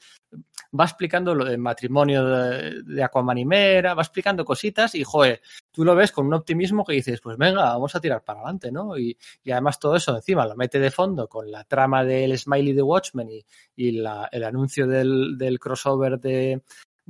va 0.79 0.85
explicando 0.85 1.35
lo 1.35 1.45
del 1.45 1.59
matrimonio 1.59 2.25
de, 2.25 2.83
de 2.83 3.03
Aquaman 3.03 3.39
y 3.39 3.45
Mera, 3.45 3.95
va 3.95 4.03
explicando 4.03 4.45
cositas 4.45 4.95
y, 4.95 5.05
joder, 5.05 5.41
tú 5.71 5.85
lo 5.85 5.95
ves 5.95 6.13
con 6.13 6.27
un 6.27 6.35
optimismo 6.35 6.85
que 6.85 6.95
dices, 6.95 7.21
pues 7.21 7.37
venga, 7.37 7.65
vamos 7.65 7.95
a 7.95 8.01
tirar 8.01 8.23
para 8.23 8.41
adelante, 8.41 8.71
¿no? 8.71 8.97
Y, 8.99 9.17
y 9.43 9.51
además 9.51 9.79
todo 9.79 9.97
eso 9.97 10.15
encima 10.15 10.47
lo 10.47 10.57
mete 10.57 10.79
de 10.79 10.91
fondo 10.91 11.29
con 11.29 11.51
la 11.51 11.65
trama 11.65 12.05
del 12.05 12.39
Smiley 12.39 12.73
de 12.73 12.83
Watchmen 12.83 13.31
y, 13.31 13.45
y 13.77 13.93
la, 13.93 14.29
el 14.31 14.45
anuncio 14.45 14.87
del, 14.87 15.37
del 15.37 15.59
crossover 15.59 16.19
de, 16.21 16.63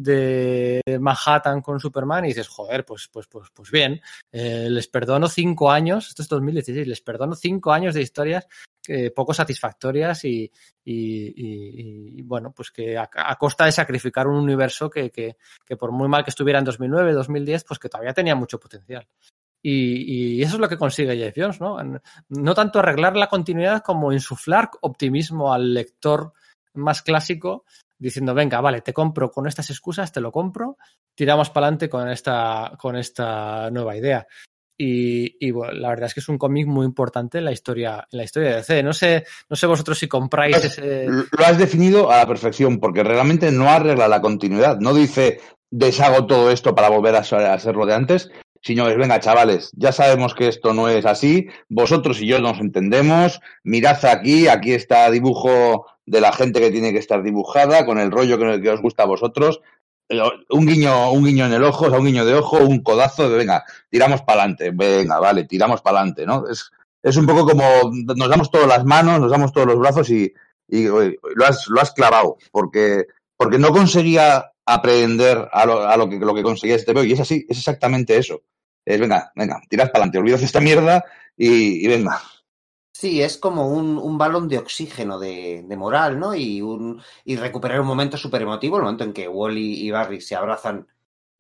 de 0.02 0.80
Manhattan 0.98 1.60
con 1.60 1.78
Superman 1.78 2.24
y 2.24 2.28
dices, 2.28 2.48
joder, 2.48 2.86
pues, 2.86 3.08
pues, 3.12 3.26
pues, 3.26 3.50
pues 3.52 3.70
bien, 3.70 4.00
eh, 4.32 4.68
les 4.70 4.88
perdono 4.88 5.28
cinco 5.28 5.70
años, 5.70 6.08
esto 6.08 6.22
es 6.22 6.28
2016, 6.28 6.86
les 6.86 7.00
perdono 7.02 7.34
cinco 7.34 7.70
años 7.70 7.94
de 7.94 8.00
historias 8.00 8.48
eh, 8.88 9.10
poco 9.10 9.34
satisfactorias 9.34 10.24
y, 10.24 10.50
y, 10.84 11.26
y, 11.36 12.18
y, 12.18 12.22
bueno, 12.22 12.52
pues 12.52 12.70
que 12.70 12.96
a, 12.96 13.10
a, 13.12 13.36
costa 13.36 13.66
de 13.66 13.72
sacrificar 13.72 14.26
un 14.26 14.36
universo 14.36 14.88
que, 14.88 15.10
que, 15.10 15.36
que, 15.66 15.76
por 15.76 15.92
muy 15.92 16.08
mal 16.08 16.24
que 16.24 16.30
estuviera 16.30 16.58
en 16.58 16.64
2009, 16.64 17.12
2010, 17.12 17.64
pues 17.64 17.78
que 17.78 17.90
todavía 17.90 18.14
tenía 18.14 18.34
mucho 18.34 18.58
potencial. 18.58 19.06
Y, 19.62 20.42
eso 20.42 20.54
es 20.54 20.60
lo 20.60 20.68
que 20.68 20.78
consigue 20.78 21.16
Jeff 21.16 21.34
Jones, 21.36 21.60
¿no? 21.60 21.76
No 22.30 22.54
tanto 22.54 22.78
arreglar 22.78 23.16
la 23.16 23.28
continuidad 23.28 23.82
como 23.82 24.12
insuflar 24.12 24.70
optimismo 24.80 25.52
al 25.52 25.74
lector 25.74 26.32
más 26.72 27.02
clásico 27.02 27.64
diciendo, 28.00 28.34
venga, 28.34 28.60
vale, 28.60 28.80
te 28.80 28.92
compro 28.92 29.30
con 29.30 29.46
estas 29.46 29.70
excusas, 29.70 30.10
te 30.10 30.20
lo 30.20 30.32
compro, 30.32 30.78
tiramos 31.14 31.50
para 31.50 31.66
adelante 31.66 31.88
con 31.88 32.08
esta, 32.08 32.72
con 32.78 32.96
esta 32.96 33.70
nueva 33.70 33.96
idea. 33.96 34.26
Y, 34.76 35.36
y 35.46 35.50
bueno, 35.50 35.74
la 35.74 35.90
verdad 35.90 36.06
es 36.06 36.14
que 36.14 36.20
es 36.20 36.28
un 36.30 36.38
cómic 36.38 36.66
muy 36.66 36.86
importante 36.86 37.36
en 37.38 37.44
la 37.44 37.52
historia, 37.52 38.08
en 38.10 38.16
la 38.16 38.24
historia 38.24 38.48
de 38.48 38.56
DC. 38.56 38.82
No 38.82 38.94
sé, 38.94 39.26
no 39.50 39.54
sé 39.54 39.66
vosotros 39.66 39.98
si 39.98 40.08
compráis 40.08 40.56
has, 40.56 40.64
ese. 40.64 41.06
Lo 41.06 41.44
has 41.44 41.58
definido 41.58 42.10
a 42.10 42.16
la 42.16 42.26
perfección, 42.26 42.80
porque 42.80 43.04
realmente 43.04 43.52
no 43.52 43.68
arregla 43.68 44.08
la 44.08 44.22
continuidad. 44.22 44.78
No 44.78 44.94
dice 44.94 45.40
deshago 45.70 46.26
todo 46.26 46.50
esto 46.50 46.74
para 46.74 46.88
volver 46.88 47.14
a 47.14 47.22
ser 47.22 47.76
lo 47.76 47.86
de 47.86 47.94
antes, 47.94 48.30
sino 48.62 48.88
es, 48.88 48.96
venga, 48.96 49.20
chavales, 49.20 49.70
ya 49.74 49.92
sabemos 49.92 50.34
que 50.34 50.48
esto 50.48 50.74
no 50.74 50.88
es 50.88 51.06
así, 51.06 51.48
vosotros 51.68 52.20
y 52.20 52.26
yo 52.26 52.40
nos 52.40 52.60
entendemos, 52.60 53.40
mirad 53.64 54.04
aquí, 54.04 54.48
aquí 54.48 54.72
está 54.72 55.10
dibujo 55.10 55.86
de 56.10 56.20
la 56.20 56.32
gente 56.32 56.60
que 56.60 56.72
tiene 56.72 56.92
que 56.92 56.98
estar 56.98 57.22
dibujada, 57.22 57.86
con 57.86 57.98
el 57.98 58.10
rollo 58.10 58.36
que, 58.36 58.60
que 58.60 58.70
os 58.70 58.82
gusta 58.82 59.04
a 59.04 59.06
vosotros, 59.06 59.60
un 60.50 60.66
guiño, 60.66 61.12
un 61.12 61.24
guiño 61.24 61.46
en 61.46 61.52
el 61.52 61.62
ojo, 61.62 61.86
o 61.86 61.88
sea, 61.88 62.00
un 62.00 62.06
guiño 62.06 62.24
de 62.24 62.34
ojo, 62.34 62.58
un 62.58 62.82
codazo 62.82 63.30
de 63.30 63.36
venga, 63.36 63.64
tiramos 63.88 64.22
para 64.22 64.42
adelante, 64.42 64.72
venga, 64.74 65.20
vale, 65.20 65.44
tiramos 65.44 65.82
para 65.82 65.98
adelante, 65.98 66.26
¿no? 66.26 66.48
Es, 66.48 66.72
es 67.02 67.16
un 67.16 67.26
poco 67.26 67.46
como 67.46 67.64
nos 67.92 68.28
damos 68.28 68.50
todas 68.50 68.66
las 68.66 68.84
manos, 68.84 69.20
nos 69.20 69.30
damos 69.30 69.52
todos 69.52 69.68
los 69.68 69.78
brazos 69.78 70.10
y, 70.10 70.32
y 70.68 70.84
lo, 70.84 71.46
has, 71.46 71.68
lo 71.68 71.80
has 71.80 71.92
clavado, 71.92 72.38
porque, 72.50 73.06
porque 73.36 73.58
no 73.58 73.70
conseguía 73.70 74.50
aprender 74.66 75.48
a 75.52 75.64
lo, 75.64 75.88
a 75.88 75.96
lo 75.96 76.08
que, 76.08 76.18
lo 76.18 76.34
que 76.34 76.42
conseguía 76.42 76.74
este 76.74 76.92
veo, 76.92 77.04
y 77.04 77.12
es 77.12 77.20
así, 77.20 77.46
es 77.48 77.58
exactamente 77.58 78.16
eso. 78.16 78.42
Es 78.84 78.98
venga, 78.98 79.30
venga, 79.36 79.60
tirad 79.68 79.92
para 79.92 80.04
adelante, 80.04 80.18
olvidad 80.18 80.42
esta 80.42 80.60
mierda 80.60 81.04
y, 81.36 81.84
y 81.84 81.86
venga. 81.86 82.20
Sí, 82.92 83.22
es 83.22 83.38
como 83.38 83.68
un, 83.68 83.96
un 83.98 84.18
balón 84.18 84.48
de 84.48 84.58
oxígeno 84.58 85.18
de, 85.18 85.64
de 85.66 85.76
moral, 85.76 86.18
¿no? 86.18 86.34
Y, 86.34 86.60
un, 86.60 87.00
y 87.24 87.36
recuperar 87.36 87.80
un 87.80 87.86
momento 87.86 88.16
súper 88.16 88.42
emotivo, 88.42 88.76
el 88.76 88.82
momento 88.82 89.04
en 89.04 89.12
que 89.12 89.28
Wally 89.28 89.74
y 89.86 89.90
Barry 89.90 90.20
se 90.20 90.36
abrazan. 90.36 90.86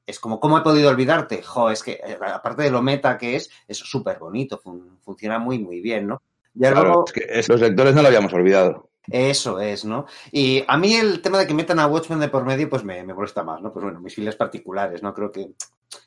Es 0.06 0.20
como, 0.20 0.40
¿cómo 0.40 0.58
he 0.58 0.62
podido 0.62 0.90
olvidarte? 0.90 1.42
Jo, 1.42 1.70
es 1.70 1.82
que, 1.82 1.92
eh, 1.92 2.18
aparte 2.34 2.62
de 2.62 2.70
lo 2.70 2.82
meta 2.82 3.18
que 3.18 3.36
es, 3.36 3.50
es 3.68 3.78
súper 3.78 4.18
bonito, 4.18 4.58
fun- 4.58 4.98
funciona 5.02 5.38
muy, 5.38 5.58
muy 5.58 5.80
bien, 5.80 6.06
¿no? 6.08 6.22
Ya 6.54 6.72
Claro, 6.72 6.88
luego- 6.88 7.04
es 7.06 7.12
que 7.12 7.26
es- 7.28 7.48
los 7.48 7.60
lectores 7.60 7.94
no 7.94 8.02
lo 8.02 8.08
habíamos 8.08 8.32
olvidado. 8.32 8.90
Eso 9.10 9.60
es, 9.60 9.84
¿no? 9.84 10.06
Y 10.30 10.64
a 10.68 10.76
mí 10.78 10.94
el 10.94 11.20
tema 11.22 11.38
de 11.38 11.46
que 11.46 11.54
metan 11.54 11.78
a 11.80 11.86
Watchmen 11.86 12.20
de 12.20 12.28
por 12.28 12.44
medio, 12.44 12.68
pues 12.70 12.84
me, 12.84 13.02
me 13.04 13.14
molesta 13.14 13.42
más, 13.42 13.60
¿no? 13.60 13.72
Pues 13.72 13.82
bueno, 13.84 14.00
mis 14.00 14.14
filas 14.14 14.36
particulares, 14.36 15.02
¿no? 15.02 15.12
Creo 15.14 15.32
que, 15.32 15.52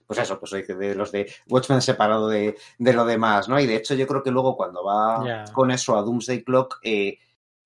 pues 0.08 0.20
eso, 0.20 0.40
pues 0.40 0.50
soy 0.52 0.64
de 0.64 0.96
los 0.96 1.12
de 1.12 1.32
Watchmen 1.50 1.82
separado 1.82 2.28
de, 2.30 2.56
de 2.78 2.94
lo 2.94 3.06
demás, 3.06 3.50
¿no? 3.50 3.60
Y 3.60 3.66
de 3.68 3.76
hecho 3.76 3.94
yo 3.96 4.08
creo 4.08 4.24
que 4.24 4.32
luego 4.32 4.56
cuando 4.56 4.84
va 4.84 5.24
Ya. 5.26 5.44
con 5.54 5.72
eso 5.72 5.98
a 5.98 6.02
Doomsday 6.02 6.44
Clock, 6.44 6.80
eh, 6.84 7.18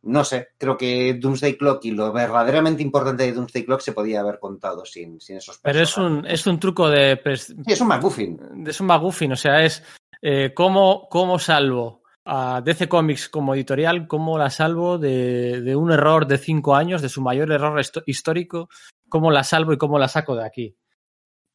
no 0.04 0.24
sé, 0.24 0.50
creo 0.58 0.78
que 0.78 1.16
Doomsday 1.16 1.58
Clock 1.58 1.84
y 1.86 1.92
lo 1.92 2.12
verdaderamente 2.14 2.82
importante 2.84 3.24
de 3.24 3.34
Doomsday 3.34 3.66
Clock 3.66 3.82
se 3.82 3.92
podía 3.92 4.22
haber 4.22 4.40
contado 4.40 4.86
sin, 4.86 5.20
sin 5.20 5.38
esos 5.38 5.58
Pero 5.60 5.82
es 5.82 5.98
un, 5.98 6.26
es 6.26 6.48
un 6.48 6.60
truco 6.60 6.90
de, 6.90 7.20
Sí, 7.36 7.54
es 7.66 7.82
un 7.82 7.88
McGuffin. 7.88 8.40
es 8.68 8.80
un 8.80 8.88
McGuffin, 8.88 9.34
o 9.34 9.36
sea, 9.36 9.64
es 9.64 9.84
eh, 10.22 10.54
cómo, 10.54 11.08
cómo 11.10 11.40
salvo 11.40 12.04
a 12.26 12.62
DC 12.62 12.88
Comics 12.90 13.30
como 13.30 13.54
editorial, 13.56 14.08
cómo 14.08 14.38
la 14.38 14.50
salvo 14.50 14.98
de, 14.98 15.62
de 15.62 15.76
un 15.76 15.92
error 15.92 16.28
de 16.28 16.38
cinco 16.38 16.76
años, 16.76 17.02
de 17.02 17.10
su 17.10 17.22
mayor 17.22 17.52
error 17.52 17.80
histórico, 18.06 18.70
cómo 19.10 19.32
la 19.32 19.44
salvo 19.44 19.74
y 19.74 19.78
cómo 19.78 19.98
la 20.00 20.08
saco 20.08 20.36
de 20.36 20.46
aquí. 20.46 20.76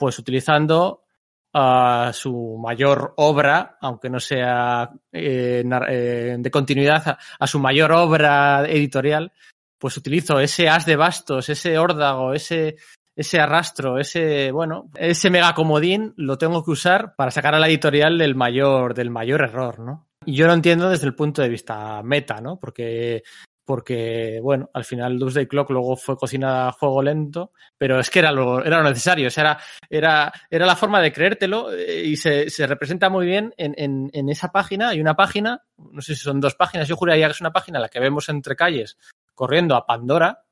Pues 0.02 0.18
utilizando 0.18 1.04
a 1.54 2.10
su 2.12 2.58
mayor 2.60 3.15
obra, 3.18 3.78
aunque 3.81 4.10
no 4.10 4.18
sea 4.18 4.90
eh, 5.12 5.62
eh, 5.88 6.36
de 6.40 6.51
continuidad, 6.51 7.06
a, 7.06 7.18
a 7.38 7.47
su 7.47 7.60
mayor 7.60 7.92
obra 7.92 8.68
editorial, 8.68 9.31
pues 9.78 9.97
utilizo 9.97 10.40
ese 10.40 10.68
as 10.68 10.86
de 10.86 10.97
bastos, 10.97 11.49
ese 11.51 11.78
órdago, 11.78 12.35
ese, 12.35 12.78
ese 13.15 13.38
arrastro, 13.38 14.01
ese, 14.01 14.51
bueno, 14.51 14.90
ese 14.97 15.31
mega 15.31 15.54
comodín 15.54 16.15
lo 16.17 16.36
tengo 16.36 16.65
que 16.65 16.72
usar 16.72 17.15
para 17.15 17.31
sacar 17.31 17.54
a 17.54 17.60
la 17.60 17.68
editorial 17.68 18.18
del 18.18 18.35
mayor, 18.35 18.94
del 18.94 19.10
mayor 19.10 19.42
error, 19.42 19.78
¿no? 19.78 20.08
Y 20.26 20.35
yo 20.35 20.49
lo 20.49 20.54
entiendo 20.54 20.90
desde 20.90 21.06
el 21.06 21.15
punto 21.15 21.42
de 21.42 21.49
vista 21.49 22.02
meta, 22.02 22.40
¿no? 22.40 22.58
Porque, 22.58 23.22
porque, 23.72 24.38
bueno, 24.42 24.69
al 24.74 24.85
final 24.85 25.19
Doomsday 25.19 25.47
Clock 25.47 25.71
luego 25.71 25.97
fue 25.97 26.15
cocinada 26.15 26.69
a 26.69 26.72
fuego 26.74 27.03
lento, 27.03 27.53
pero 27.78 27.99
es 27.99 28.10
que 28.10 28.19
era 28.19 28.31
lo, 28.31 28.62
era 28.62 28.83
lo 28.83 28.90
necesario, 28.90 29.28
o 29.28 29.31
sea, 29.31 29.44
era, 29.44 29.58
era, 29.88 30.33
era 30.51 30.67
la 30.67 30.76
forma 30.76 31.01
de 31.01 31.10
creértelo 31.10 31.72
eh, 31.72 32.03
y 32.05 32.17
se, 32.17 32.51
se 32.51 32.67
representa 32.67 33.08
muy 33.08 33.24
bien 33.24 33.55
en, 33.56 33.72
en, 33.78 34.10
en 34.12 34.28
esa 34.28 34.53
página. 34.53 34.90
Hay 34.90 35.01
una 35.01 35.17
página, 35.17 35.62
no 35.90 36.03
sé 36.03 36.15
si 36.15 36.21
son 36.21 36.38
dos 36.38 36.55
páginas, 36.55 36.87
yo 36.87 36.97
juraría 36.97 37.24
que 37.28 37.33
es 37.33 37.40
una 37.40 37.55
página 37.55 37.78
en 37.78 37.83
la 37.85 37.88
que 37.88 37.99
vemos 37.99 38.28
entre 38.28 38.56
calles 38.56 38.99
corriendo 39.35 39.74
a 39.74 39.87
Pandora, 39.87 40.44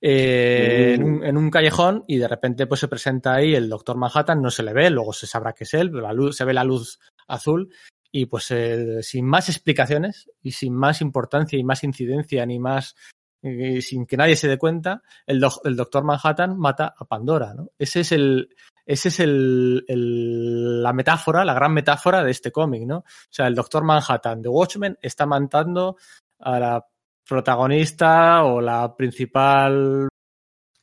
eh, 0.00 0.94
en, 0.94 1.04
un, 1.04 1.24
en, 1.24 1.36
un, 1.36 1.48
callejón 1.48 2.02
y 2.08 2.16
de 2.16 2.26
repente 2.26 2.66
pues 2.66 2.80
se 2.80 2.88
presenta 2.88 3.34
ahí 3.34 3.54
el 3.54 3.68
doctor 3.68 3.96
Manhattan, 3.96 4.42
no 4.42 4.50
se 4.50 4.64
le 4.64 4.72
ve, 4.72 4.90
luego 4.90 5.12
se 5.12 5.28
sabrá 5.28 5.52
que 5.52 5.62
es 5.62 5.74
él, 5.74 5.92
la 5.92 6.12
luz, 6.12 6.36
se 6.36 6.44
ve 6.44 6.54
la 6.54 6.64
luz 6.64 6.98
azul 7.28 7.72
y 8.16 8.26
pues 8.26 8.48
eh, 8.52 9.02
sin 9.02 9.26
más 9.26 9.48
explicaciones 9.48 10.30
y 10.40 10.52
sin 10.52 10.72
más 10.72 11.00
importancia 11.00 11.58
y 11.58 11.64
más 11.64 11.82
incidencia 11.82 12.46
ni 12.46 12.60
más 12.60 12.94
eh, 13.42 13.82
sin 13.82 14.06
que 14.06 14.16
nadie 14.16 14.36
se 14.36 14.46
dé 14.46 14.56
cuenta, 14.56 15.02
el, 15.26 15.40
do 15.40 15.50
el, 15.64 15.74
doctor 15.74 16.04
Manhattan 16.04 16.56
mata 16.56 16.94
a 16.96 17.04
Pandora, 17.06 17.54
¿no? 17.54 17.70
Ese 17.76 18.00
es 18.00 18.12
el 18.12 18.50
ese 18.86 19.08
es 19.08 19.18
el, 19.18 19.84
el, 19.88 20.80
la 20.80 20.92
metáfora, 20.92 21.44
la 21.44 21.54
gran 21.54 21.74
metáfora 21.74 22.22
de 22.22 22.30
este 22.30 22.52
cómic, 22.52 22.86
¿no? 22.86 22.98
O 22.98 23.04
sea, 23.30 23.48
el 23.48 23.56
doctor 23.56 23.82
Manhattan 23.82 24.40
de 24.42 24.48
Watchmen 24.48 24.96
está 25.02 25.26
matando 25.26 25.96
a 26.38 26.60
la 26.60 26.86
protagonista 27.28 28.44
o 28.44 28.60
la 28.60 28.94
principal 28.94 30.08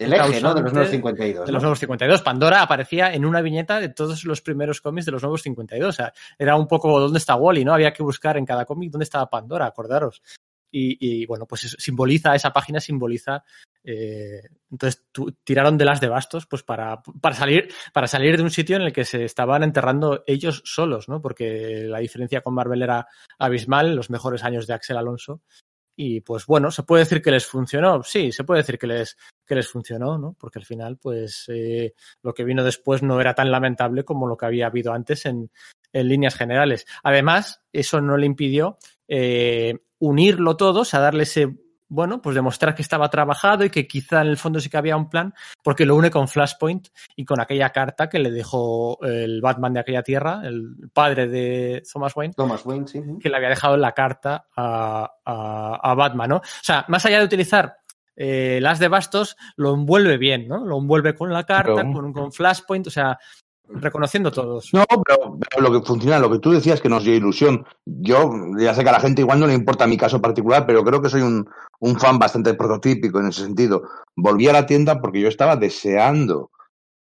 el 0.02 0.14
eje, 0.14 0.42
¿no? 0.42 0.54
De 0.54 0.62
los 0.62 0.74
nuevos 0.74 0.92
52. 0.92 1.46
De 1.46 1.52
los 1.52 1.62
nuevos 1.62 1.80
52. 1.80 2.22
Pandora 2.22 2.62
aparecía 2.62 3.14
en 3.14 3.26
una 3.26 3.42
viñeta 3.42 3.80
de 3.80 3.90
todos 3.90 4.24
los 4.26 4.42
primeros 4.42 4.82
cómics 4.82 5.06
de 5.06 5.12
los 5.12 5.22
nuevos 5.22 5.42
52. 5.42 5.90
O 5.90 5.92
sea, 5.92 6.14
era 6.38 6.56
un 6.56 6.68
poco 6.68 7.00
dónde 7.00 7.20
está 7.20 7.36
Wally, 7.36 7.66
¿no? 7.66 7.74
Había 7.74 7.94
que 7.94 8.04
buscar 8.04 8.38
en 8.38 8.46
cada 8.46 8.66
cómic 8.66 8.92
dónde 8.92 9.04
estaba 9.04 9.30
Pandora, 9.30 9.66
acordaros. 9.66 10.22
Y, 10.74 10.98
y 11.00 11.26
bueno, 11.26 11.46
pues 11.46 11.66
eso, 11.66 11.76
simboliza, 11.80 12.34
esa 12.34 12.54
página 12.54 12.80
simboliza. 12.80 13.44
Eh, 13.84 14.42
entonces 14.72 15.06
tiraron 15.44 15.78
de 15.78 15.86
las 15.86 16.00
de 16.00 16.08
bastos, 16.08 16.46
pues 16.46 16.64
para, 16.64 17.02
para 17.02 17.36
salir, 17.36 17.68
para 17.94 18.08
salir 18.08 18.38
de 18.38 18.44
un 18.44 18.52
sitio 18.52 18.78
en 18.78 18.84
el 18.84 18.94
que 18.94 19.04
se 19.04 19.26
estaban 19.26 19.64
enterrando 19.64 20.24
ellos 20.28 20.62
solos, 20.66 21.10
¿no? 21.10 21.22
Porque 21.22 21.84
la 21.88 22.00
diferencia 22.00 22.42
con 22.42 22.54
Marvel 22.54 22.84
era 22.84 23.08
abismal, 23.38 23.96
los 23.96 24.10
mejores 24.10 24.44
años 24.44 24.66
de 24.68 24.74
Axel 24.74 24.98
Alonso. 24.98 25.42
Y 25.96 26.22
pues 26.22 26.46
bueno, 26.46 26.72
se 26.72 26.84
puede 26.84 27.04
decir 27.04 27.22
que 27.22 27.32
les 27.32 27.46
funcionó, 27.46 28.02
sí, 28.04 28.32
se 28.32 28.44
puede 28.44 28.62
decir 28.62 28.80
que 28.80 28.88
les, 28.88 29.18
que 29.46 29.56
les 29.56 29.68
funcionó, 29.68 30.18
¿no? 30.18 30.36
Porque 30.40 30.60
al 30.60 30.66
final, 30.66 30.98
pues 30.98 31.46
eh, 31.50 31.94
lo 32.24 32.34
que 32.34 32.44
vino 32.44 32.64
después 32.64 33.04
no 33.04 33.20
era 33.20 33.36
tan 33.36 33.52
lamentable 33.52 34.04
como 34.04 34.28
lo 34.28 34.38
que 34.38 34.46
había 34.46 34.68
habido 34.68 34.94
antes 34.94 35.26
en, 35.26 35.52
en 35.94 36.08
líneas 36.08 36.36
generales. 36.36 36.86
Además, 37.04 37.62
eso 37.72 38.02
no 38.02 38.18
le 38.18 38.26
impidió 38.26 38.78
eh, 39.08 39.76
unirlo 40.00 40.58
todo, 40.58 40.82
o 40.82 40.86
sea, 40.86 41.00
darle 41.00 41.24
ese, 41.24 41.56
bueno, 41.92 42.22
pues 42.22 42.36
demostrar 42.36 42.74
que 42.74 42.82
estaba 42.82 43.10
trabajado 43.10 43.66
y 43.66 43.70
que 43.70 43.86
quizá 43.86 44.22
en 44.22 44.30
el 44.30 44.38
fondo 44.38 44.62
sí 44.62 44.70
que 44.70 44.78
había 44.78 44.96
un 44.96 45.10
plan, 45.10 45.34
porque 45.62 45.86
lo 45.86 45.98
une 45.98 46.10
con 46.10 46.30
Flashpoint 46.30 46.88
y 47.18 47.26
con 47.26 47.42
aquella 47.42 47.72
carta 47.72 48.08
que 48.08 48.18
le 48.18 48.32
dejó 48.32 48.98
el 49.04 49.42
Batman 49.42 49.74
de 49.74 49.82
aquella 49.82 50.02
tierra, 50.02 50.42
el 50.46 50.90
padre 50.94 51.28
de 51.28 51.84
Thomas 51.92 52.16
Wayne, 52.16 52.34
Thomas 52.34 52.66
Wayne 52.66 52.88
sí. 52.88 53.02
que 53.20 53.28
le 53.28 53.36
había 53.36 53.50
dejado 53.50 53.76
en 53.76 53.82
la 53.82 53.92
carta 53.92 54.46
a, 54.56 55.18
a, 55.26 55.92
a 55.92 55.94
Batman, 55.94 56.30
¿no? 56.30 56.38
O 56.38 56.64
sea, 56.64 56.86
más 56.88 57.06
allá 57.06 57.20
de 57.20 57.26
utilizar 57.26 57.76
eh, 58.16 58.60
las 58.62 58.80
de 58.80 58.88
bastos, 58.88 59.36
lo 59.58 59.74
envuelve 59.74 60.18
bien, 60.18 60.48
¿no? 60.48 60.66
Lo 60.66 60.78
envuelve 60.78 61.14
con 61.14 61.34
la 61.34 61.44
carta, 61.44 61.76
pero... 61.76 61.92
con, 61.92 62.14
con 62.14 62.32
Flashpoint, 62.32 62.88
o 62.88 62.92
sea, 62.92 63.20
reconociendo 63.74 64.32
todos. 64.32 64.74
No, 64.74 64.84
pero, 65.06 65.38
pero, 65.50 65.62
lo 65.62 65.72
que 65.72 65.86
funciona, 65.86 66.20
lo 66.20 66.32
que 66.32 66.40
tú 66.40 66.52
decías 66.52 66.82
que 66.82 66.90
nos 66.90 67.04
dio 67.04 67.16
ilusión. 67.16 67.66
Yo 67.86 68.32
ya 68.58 68.74
sé 68.74 68.84
que 68.84 68.90
a 68.90 68.94
la 68.94 69.00
gente 69.00 69.22
igual 69.22 69.40
no 69.40 69.48
le 69.48 69.54
importa 69.54 69.88
mi 69.88 69.98
caso 69.98 70.22
particular, 70.22 70.66
pero 70.66 70.84
creo 70.84 71.02
que 71.02 71.10
soy 71.10 71.22
un, 71.22 71.50
un 71.80 72.00
fan 72.00 72.20
bastante 72.20 72.54
prototípico 72.54 73.20
en 73.20 73.28
ese 73.28 73.44
sentido. 73.44 73.84
Volví 74.16 74.48
a 74.48 74.54
la 74.54 74.66
tienda 74.66 75.00
porque 75.00 75.22
yo 75.22 75.28
estaba 75.28 75.56
deseando 75.56 76.52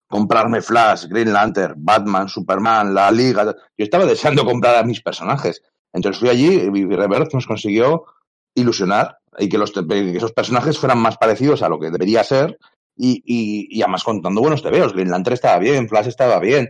comprarme 0.07 0.61
Flash, 0.61 1.07
Green 1.07 1.33
Lantern, 1.33 1.75
Batman, 1.77 2.29
Superman, 2.29 2.93
la 2.93 3.11
Liga. 3.11 3.45
Yo 3.45 3.83
estaba 3.83 4.05
deseando 4.05 4.45
comprar 4.45 4.75
a 4.75 4.83
mis 4.83 5.01
personajes. 5.01 5.61
Entonces 5.93 6.19
fui 6.19 6.29
allí 6.29 6.69
y 6.73 6.85
Reverse 6.85 7.31
nos 7.33 7.47
consiguió 7.47 8.05
ilusionar 8.55 9.19
y 9.37 9.49
que, 9.49 9.57
los, 9.57 9.71
que 9.71 10.17
esos 10.17 10.33
personajes 10.33 10.77
fueran 10.77 10.99
más 10.99 11.17
parecidos 11.17 11.61
a 11.61 11.69
lo 11.69 11.79
que 11.79 11.91
debería 11.91 12.23
ser 12.23 12.57
y, 12.97 13.21
y, 13.25 13.77
y 13.77 13.81
además 13.81 14.03
contando 14.03 14.41
buenos 14.41 14.63
tebeos. 14.63 14.93
Green 14.93 15.11
Lantern 15.11 15.35
estaba 15.35 15.59
bien, 15.59 15.87
Flash 15.87 16.07
estaba 16.07 16.39
bien, 16.39 16.69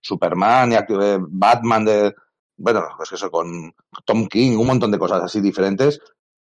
Superman, 0.00 0.72
y, 0.72 0.74
eh, 0.76 1.18
Batman, 1.20 1.84
de, 1.84 2.14
bueno, 2.56 2.84
pues 2.96 3.12
eso, 3.12 3.30
con 3.30 3.74
Tom 4.04 4.26
King, 4.28 4.56
un 4.56 4.66
montón 4.66 4.90
de 4.90 4.98
cosas 4.98 5.22
así 5.22 5.40
diferentes, 5.40 6.00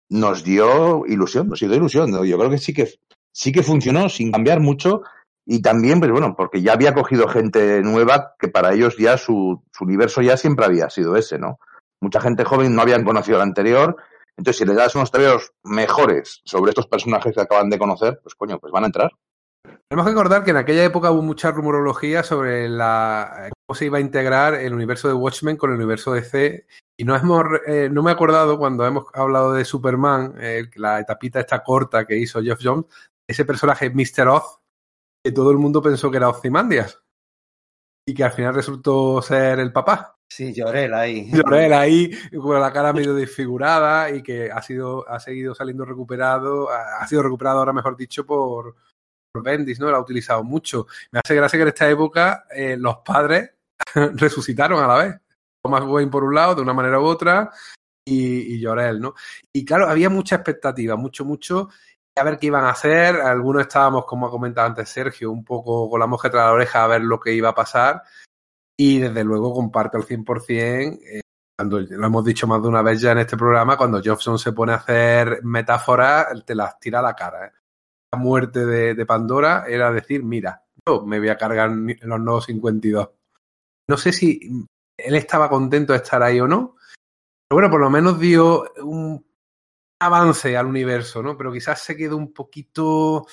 nos 0.09 0.43
dio 0.43 1.05
ilusión, 1.05 1.47
nos 1.49 1.59
dio 1.59 1.73
ilusión. 1.73 2.11
¿no? 2.11 2.23
Yo 2.23 2.37
creo 2.37 2.49
que 2.49 2.57
sí 2.57 2.73
que 2.73 2.93
sí 3.31 3.51
que 3.51 3.63
funcionó 3.63 4.09
sin 4.09 4.31
cambiar 4.31 4.59
mucho 4.59 5.03
y 5.45 5.61
también, 5.61 5.99
pues 5.99 6.11
bueno, 6.11 6.35
porque 6.35 6.61
ya 6.61 6.73
había 6.73 6.93
cogido 6.93 7.27
gente 7.27 7.81
nueva 7.81 8.35
que 8.37 8.49
para 8.49 8.73
ellos 8.73 8.97
ya 8.97 9.17
su, 9.17 9.63
su 9.71 9.83
universo 9.83 10.21
ya 10.21 10.37
siempre 10.37 10.65
había 10.65 10.89
sido 10.89 11.15
ese, 11.15 11.39
¿no? 11.39 11.59
Mucha 12.01 12.21
gente 12.21 12.43
joven 12.43 12.75
no 12.75 12.81
habían 12.81 13.03
conocido 13.03 13.37
el 13.37 13.43
anterior 13.43 13.97
entonces, 14.39 14.59
si 14.59 14.65
le 14.65 14.73
das 14.73 14.95
unos 14.95 15.11
tebeos 15.11 15.51
mejores 15.63 16.39
sobre 16.45 16.69
estos 16.69 16.87
personajes 16.87 17.35
que 17.35 17.41
acaban 17.41 17.69
de 17.69 17.77
conocer, 17.77 18.21
pues 18.23 18.35
coño, 18.35 18.57
pues 18.57 18.71
van 18.71 18.85
a 18.85 18.87
entrar. 18.87 19.11
Tenemos 19.89 20.05
que 20.05 20.11
recordar 20.11 20.45
que 20.45 20.51
en 20.51 20.57
aquella 20.57 20.85
época 20.85 21.11
hubo 21.11 21.21
mucha 21.21 21.51
rumorología 21.51 22.23
sobre 22.23 22.69
la 22.69 23.49
cómo 23.67 23.75
se 23.75 23.87
iba 23.87 23.97
a 23.97 24.01
integrar 24.01 24.53
el 24.53 24.73
universo 24.73 25.09
de 25.09 25.13
Watchmen 25.13 25.57
con 25.57 25.71
el 25.71 25.75
universo 25.75 26.13
de 26.13 26.21
C. 26.23 26.67
Y 26.97 27.03
no, 27.03 27.17
hemos, 27.17 27.43
eh, 27.67 27.89
no 27.91 28.01
me 28.01 28.11
he 28.11 28.13
acordado 28.13 28.57
cuando 28.57 28.85
hemos 28.85 29.07
hablado 29.13 29.51
de 29.51 29.65
Superman, 29.65 30.35
eh, 30.39 30.69
la 30.75 31.01
etapita 31.01 31.41
esta 31.41 31.61
corta 31.61 32.05
que 32.05 32.15
hizo 32.15 32.41
Jeff 32.41 32.61
Jones, 32.63 32.85
ese 33.27 33.43
personaje 33.43 33.89
Mr. 33.89 34.29
Oz, 34.29 34.61
que 35.21 35.33
todo 35.33 35.51
el 35.51 35.57
mundo 35.57 35.81
pensó 35.81 36.09
que 36.09 36.15
era 36.15 36.29
Ozymandias. 36.29 37.03
Y 38.07 38.13
que 38.13 38.23
al 38.23 38.31
final 38.31 38.55
resultó 38.55 39.21
ser 39.21 39.59
el 39.59 39.73
papá. 39.73 40.15
Sí, 40.31 40.53
Llorel 40.53 40.93
ahí. 40.93 41.31
Llorel 41.31 41.73
ahí, 41.73 42.11
con 42.39 42.59
la 42.61 42.71
cara 42.71 42.93
medio 42.93 43.15
desfigurada 43.15 44.11
y 44.11 44.21
que 44.21 44.51
ha 44.51 44.61
sido, 44.61 45.07
ha 45.09 45.19
seguido 45.19 45.55
saliendo 45.55 45.85
recuperado, 45.85 46.69
ha 46.69 47.05
sido 47.07 47.23
recuperado 47.23 47.59
ahora, 47.59 47.73
mejor 47.73 47.97
dicho, 47.97 48.25
por, 48.25 48.75
por 49.33 49.43
Bendis, 49.43 49.79
¿no? 49.79 49.89
Lo 49.89 49.97
ha 49.97 50.01
utilizado 50.01 50.43
mucho. 50.43 50.85
Me 51.11 51.19
hace 51.23 51.35
gracia 51.35 51.57
que 51.57 51.63
en 51.63 51.67
esta 51.69 51.89
época 51.89 52.45
eh, 52.51 52.77
los 52.77 52.97
padres 52.97 53.51
resucitaron 53.95 54.83
a 54.83 54.87
la 54.87 54.97
vez. 55.03 55.15
Thomas 55.63 55.83
Wayne 55.83 56.11
por 56.11 56.23
un 56.23 56.35
lado, 56.35 56.55
de 56.55 56.61
una 56.61 56.73
manera 56.73 56.99
u 56.99 57.03
otra, 57.03 57.51
y, 58.07 58.55
y 58.55 58.59
Llorel, 58.61 59.01
¿no? 59.01 59.15
Y 59.51 59.65
claro, 59.65 59.89
había 59.89 60.09
mucha 60.09 60.35
expectativa, 60.35 60.95
mucho, 60.95 61.25
mucho, 61.25 61.69
a 62.15 62.23
ver 62.23 62.37
qué 62.37 62.47
iban 62.47 62.65
a 62.65 62.69
hacer. 62.69 63.15
Algunos 63.15 63.63
estábamos, 63.63 64.05
como 64.05 64.27
ha 64.27 64.31
comentado 64.31 64.67
antes 64.67 64.89
Sergio, 64.89 65.31
un 65.31 65.43
poco 65.43 65.89
con 65.89 65.99
la 65.99 66.07
mosca 66.07 66.29
tras 66.29 66.45
la 66.45 66.53
oreja 66.53 66.83
a 66.83 66.87
ver 66.87 67.01
lo 67.01 67.19
que 67.19 67.33
iba 67.33 67.49
a 67.49 67.55
pasar 67.55 68.03
y 68.79 68.97
desde 68.97 69.25
luego 69.25 69.53
comparto 69.53 69.97
al 69.97 70.05
100% 70.05 71.01
eh, 71.03 71.21
cuando 71.57 71.81
lo 71.81 72.05
hemos 72.05 72.23
dicho 72.23 72.47
más 72.47 72.61
de 72.61 72.69
una 72.69 72.81
vez 72.81 73.01
ya 73.01 73.11
en 73.11 73.17
este 73.17 73.35
programa, 73.35 73.75
cuando 73.75 74.01
Jobson 74.01 74.39
se 74.39 74.53
pone 74.53 74.71
a 74.71 74.77
hacer 74.77 75.41
metáforas, 75.43 76.27
te 76.45 76.55
las 76.55 76.79
tira 76.79 76.99
a 76.99 77.01
la 77.01 77.13
cara. 77.13 77.47
¿eh? 77.47 77.51
La 78.13 78.17
muerte 78.17 78.65
de, 78.65 78.95
de 78.95 79.05
Pandora 79.05 79.65
era 79.67 79.91
decir, 79.91 80.23
mira, 80.23 80.63
yo 80.87 81.05
me 81.05 81.19
voy 81.19 81.27
a 81.27 81.37
cargar 81.37 81.69
los 81.71 82.19
nuevos 82.21 82.45
52. 82.45 83.09
No 83.89 83.97
sé 83.97 84.13
si 84.13 84.39
él 84.97 85.15
estaba 85.15 85.49
contento 85.49 85.91
de 85.91 85.97
estar 85.97 86.23
ahí 86.23 86.39
o 86.39 86.47
no, 86.47 86.77
pero 87.49 87.57
bueno, 87.57 87.69
por 87.69 87.81
lo 87.81 87.89
menos 87.89 88.17
dio 88.17 88.71
un 88.81 89.25
avance 90.01 90.55
al 90.55 90.67
universo, 90.67 91.21
¿no? 91.21 91.35
Pero 91.35 91.51
quizás 91.51 91.81
se 91.81 91.97
quedó 91.97 92.15
un 92.15 92.31
poquito 92.31 93.27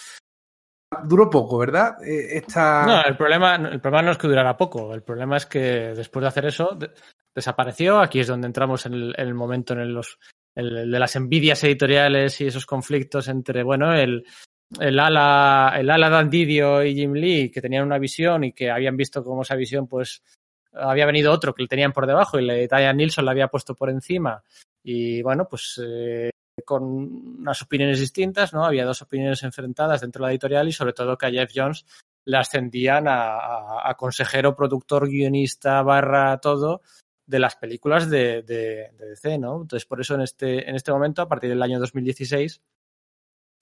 duró 1.05 1.29
poco, 1.31 1.59
¿verdad? 1.59 1.97
Eh, 2.05 2.39
esta... 2.39 2.85
No, 2.87 3.03
el 3.05 3.17
problema, 3.17 3.57
el 3.57 3.81
problema 3.81 4.03
no 4.03 4.13
es 4.13 4.19
que 4.19 4.29
durara 4.29 4.57
poco. 4.57 4.95
El 4.95 5.03
problema 5.03 5.37
es 5.37 5.47
que 5.47 5.61
después 5.95 6.23
de 6.23 6.29
hacer 6.29 6.47
eso 6.47 6.77
de- 6.79 6.91
desapareció. 7.35 8.01
Aquí 8.01 8.21
es 8.21 8.27
donde 8.27 8.47
entramos 8.47 8.87
en 8.87 8.95
el, 8.95 9.15
en 9.17 9.29
el 9.29 9.35
momento 9.35 9.75
en 9.75 9.81
el, 9.81 9.93
los, 9.93 10.19
el- 10.55 10.91
de 10.91 10.99
las 10.99 11.17
envidias 11.17 11.63
editoriales 11.65 12.41
y 12.41 12.47
esos 12.47 12.67
conflictos 12.67 13.29
entre, 13.29 13.63
bueno, 13.63 13.93
el, 13.95 14.25
el 14.81 14.99
ala, 14.99 15.75
el 15.79 15.91
ala 15.91 16.09
Dan 16.11 16.31
Didio 16.31 16.83
y 16.85 16.95
Jim 16.95 17.13
Lee, 17.13 17.51
que 17.51 17.61
tenían 17.61 17.85
una 17.85 17.99
visión 17.99 18.45
y 18.45 18.53
que 18.53 18.71
habían 18.71 18.97
visto 18.97 19.23
cómo 19.23 19.43
esa 19.43 19.55
visión, 19.57 19.87
pues, 19.87 20.23
había 20.73 21.07
venido 21.07 21.33
otro 21.33 21.55
que 21.55 21.63
le 21.63 21.69
tenían 21.69 21.93
por 21.93 22.07
debajo 22.07 22.39
y 22.39 22.45
le, 22.45 22.69
Diane 22.69 22.95
Nilsson 22.95 23.25
la 23.25 23.31
había 23.31 23.49
puesto 23.49 23.75
por 23.75 23.91
encima. 23.91 24.43
Y 24.83 25.23
bueno, 25.23 25.47
pues 25.49 25.81
eh, 25.85 26.31
con 26.65 26.83
unas 26.85 27.61
opiniones 27.63 28.01
distintas, 28.01 28.53
¿no? 28.53 28.65
Había 28.65 28.85
dos 28.85 29.03
opiniones 29.03 29.43
enfrentadas 29.43 30.01
dentro 30.01 30.23
de 30.25 30.29
la 30.29 30.33
editorial 30.33 30.69
y 30.69 30.73
sobre 30.73 30.93
todo 30.93 31.17
que 31.19 31.27
a 31.27 31.31
Jeff 31.31 31.51
Jones 31.55 31.85
le 32.25 32.37
ascendían 32.39 33.07
a, 33.09 33.37
a- 33.37 33.91
a 33.91 33.95
consejero, 33.97 34.57
productor, 34.57 35.09
guionista, 35.09 35.83
barra 35.83 36.39
todo 36.39 36.81
de 37.27 37.39
las 37.39 37.57
películas 37.57 38.09
de, 38.09 38.43
de- 38.43 38.91
de 38.97 39.07
DC, 39.11 39.39
¿no? 39.39 39.63
Entonces, 39.63 39.87
por 39.87 40.01
eso 40.01 40.15
en 40.15 40.23
este, 40.23 40.69
en 40.69 40.77
este 40.77 40.93
momento, 40.93 41.23
a 41.23 41.29
partir 41.29 41.51
del 41.51 41.63
año 41.63 41.79
2016, 41.79 42.63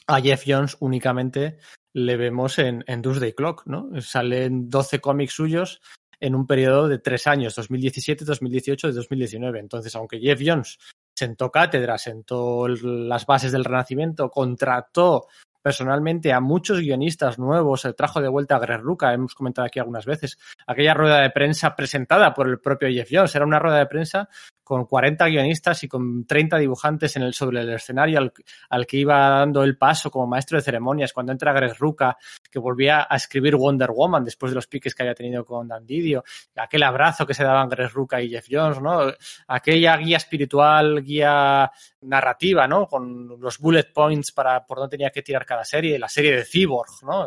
a 0.07 0.21
Jeff 0.21 0.45
Jones 0.47 0.77
únicamente 0.81 1.59
le 1.95 2.17
vemos 2.17 2.59
en, 2.59 2.85
en 2.87 3.03
Doomsday 3.03 3.33
Clock, 3.33 3.67
¿no? 3.67 3.89
Salen 4.01 4.69
12 4.69 5.01
cómics 5.01 5.33
suyos 5.35 5.81
en 6.21 6.35
un 6.35 6.47
periodo 6.47 6.89
de 6.89 6.99
tres 6.99 7.27
años, 7.27 7.55
2017, 7.57 8.25
2018 8.25 8.89
y 8.89 8.93
2019. 8.93 9.59
Entonces, 9.59 9.95
aunque 9.97 10.21
Jeff 10.21 10.41
Jones 10.45 10.79
sentó 11.15 11.51
cátedra, 11.51 11.99
sentó 11.99 12.67
las 12.69 13.27
bases 13.27 13.53
del 13.53 13.65
Renacimiento, 13.65 14.31
contrató 14.31 15.27
personalmente 15.63 16.31
a 16.33 16.41
muchos 16.41 16.81
guionistas 16.81 17.39
nuevos, 17.39 17.89
trajo 17.97 18.21
de 18.21 18.29
vuelta 18.29 18.57
a 18.57 18.59
Greg 18.59 18.81
Rucka, 18.81 19.15
hemos 19.15 19.35
comentado 19.35 19.67
aquí 19.67 19.79
algunas 19.79 20.05
veces, 20.05 20.39
aquella 20.67 20.93
rueda 20.93 21.23
de 21.23 21.31
prensa 21.31 21.75
presentada 21.75 22.35
por 22.35 22.49
el 22.49 22.61
propio 22.61 22.89
Jeff 22.91 23.09
Jones, 23.11 23.35
era 23.35 23.47
una 23.47 23.59
rueda 23.59 23.79
de 23.79 23.87
prensa 23.87 24.29
con 24.65 24.87
40 24.87 25.27
guionistas 25.27 25.85
y 25.85 25.89
con 25.89 26.27
30 26.27 26.59
dibujantes 26.59 27.15
en 27.17 27.23
el, 27.23 27.35
sobre 27.35 27.61
el 27.61 27.71
escenario 27.75 28.19
al, 28.19 28.33
al 28.71 28.87
que 28.87 28.97
iba 28.97 29.29
dando 29.29 29.63
el 29.63 29.77
paso 29.77 30.11
como 30.11 30.27
maestro 30.27 30.59
de 30.59 30.63
ceremonias. 30.63 31.13
Cuando 31.13 31.33
entra 31.33 31.53
Greg 31.53 31.79
Rucka, 31.79 32.17
que 32.51 32.59
volvía 32.59 33.07
a 33.09 33.17
escribir 33.17 33.57
Wonder 33.57 33.91
Woman 33.91 34.25
después 34.25 34.51
de 34.51 34.57
los 34.57 34.67
piques 34.67 34.95
que 34.95 35.03
había 35.03 35.15
tenido 35.15 35.45
con 35.45 35.69
Dan 35.69 35.87
Didio, 35.87 36.25
aquel 36.57 36.83
abrazo 36.83 37.27
que 37.27 37.35
se 37.35 37.45
daban 37.45 37.69
Greg 37.69 37.91
Rucka 37.93 38.21
y 38.23 38.31
Jeff 38.31 38.47
Jones, 38.51 38.81
¿no? 38.81 39.13
Aquella 39.47 39.97
guía 39.99 40.17
espiritual, 40.17 41.03
guía 41.03 41.71
narrativa, 42.05 42.67
¿no? 42.69 42.87
Con 42.87 43.41
los 43.41 43.59
bullet 43.59 43.93
points 43.93 44.33
para 44.33 44.65
por 44.67 44.79
dónde 44.79 44.97
tenía 44.97 45.11
que 45.11 45.23
tirar 45.23 45.45
cada 45.45 45.65
serie, 45.65 45.99
la 45.99 46.09
serie 46.09 46.37
de 46.37 46.45
Cyborg, 46.45 46.91
¿no? 47.03 47.27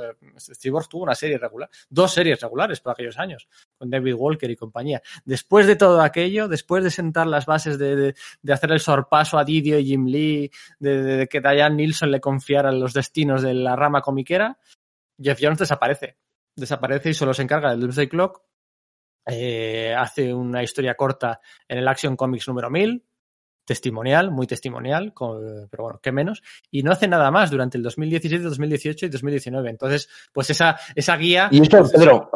Cyborg 0.60 0.88
tuvo 0.88 1.04
una 1.04 1.16
serie 1.16 1.38
regular, 1.38 1.70
dos 1.90 2.14
series 2.14 2.40
regulares 2.42 2.80
por 2.80 2.94
aquellos 2.94 3.18
años, 3.18 3.48
con 3.78 3.90
David 3.90 4.14
Walker 4.16 4.50
y 4.50 4.56
compañía. 4.56 5.02
Después 5.26 5.68
de 5.68 5.76
todo 5.76 6.02
aquello, 6.02 6.48
después 6.48 6.84
de 6.84 6.92
sentar 6.92 7.28
las 7.28 7.46
bases 7.46 7.78
de, 7.78 7.96
de, 7.96 8.16
de 8.42 8.54
hacer 8.54 8.72
el 8.72 8.80
sorpaso 8.80 9.38
a 9.38 9.44
Didio 9.44 9.78
y 9.80 9.86
Jim 9.86 10.06
Lee, 10.06 10.52
de- 10.80 11.02
de 11.02 11.28
que 11.28 11.42
Diane 11.42 11.76
Nilsson 11.76 12.12
le 12.12 12.20
confiara 12.22 12.72
los 12.72 12.94
destinos 12.94 13.42
de 13.42 13.54
la 13.54 13.76
rama 13.76 14.02
comiquera, 14.02 14.58
Jeff 15.22 15.40
Jones 15.42 15.60
desaparece. 15.60 16.18
Desaparece 16.56 17.10
y 17.10 17.14
solo 17.14 17.34
se 17.34 17.42
encarga 17.44 17.72
del 17.72 17.80
Doomsday 17.82 18.08
Clock. 18.08 18.42
Eh, 19.30 19.94
hace 19.94 20.34
una 20.34 20.64
historia 20.64 20.96
corta 20.96 21.42
en 21.68 21.80
el 21.80 21.88
Action 21.88 22.16
Comics 22.16 22.48
número 22.48 22.70
1000, 22.70 23.04
testimonial, 23.68 24.32
muy 24.32 24.48
testimonial, 24.48 25.14
con- 25.14 25.68
pero 25.70 25.84
bueno, 25.84 26.00
qué 26.02 26.12
menos, 26.12 26.42
y 26.72 26.82
no 26.84 26.92
hace 26.94 27.08
nada 27.08 27.30
más 27.30 27.52
durante 27.52 27.78
el 27.78 27.84
2017, 27.84 28.44
2018 28.46 29.06
y 29.06 29.10
2019. 29.10 29.70
Entonces, 29.70 30.10
pues 30.34 30.50
esa, 30.50 30.80
esa 30.96 31.18
guía... 31.18 31.50
Y 31.52 31.62
esto, 31.62 31.86
Pedro, 31.94 32.32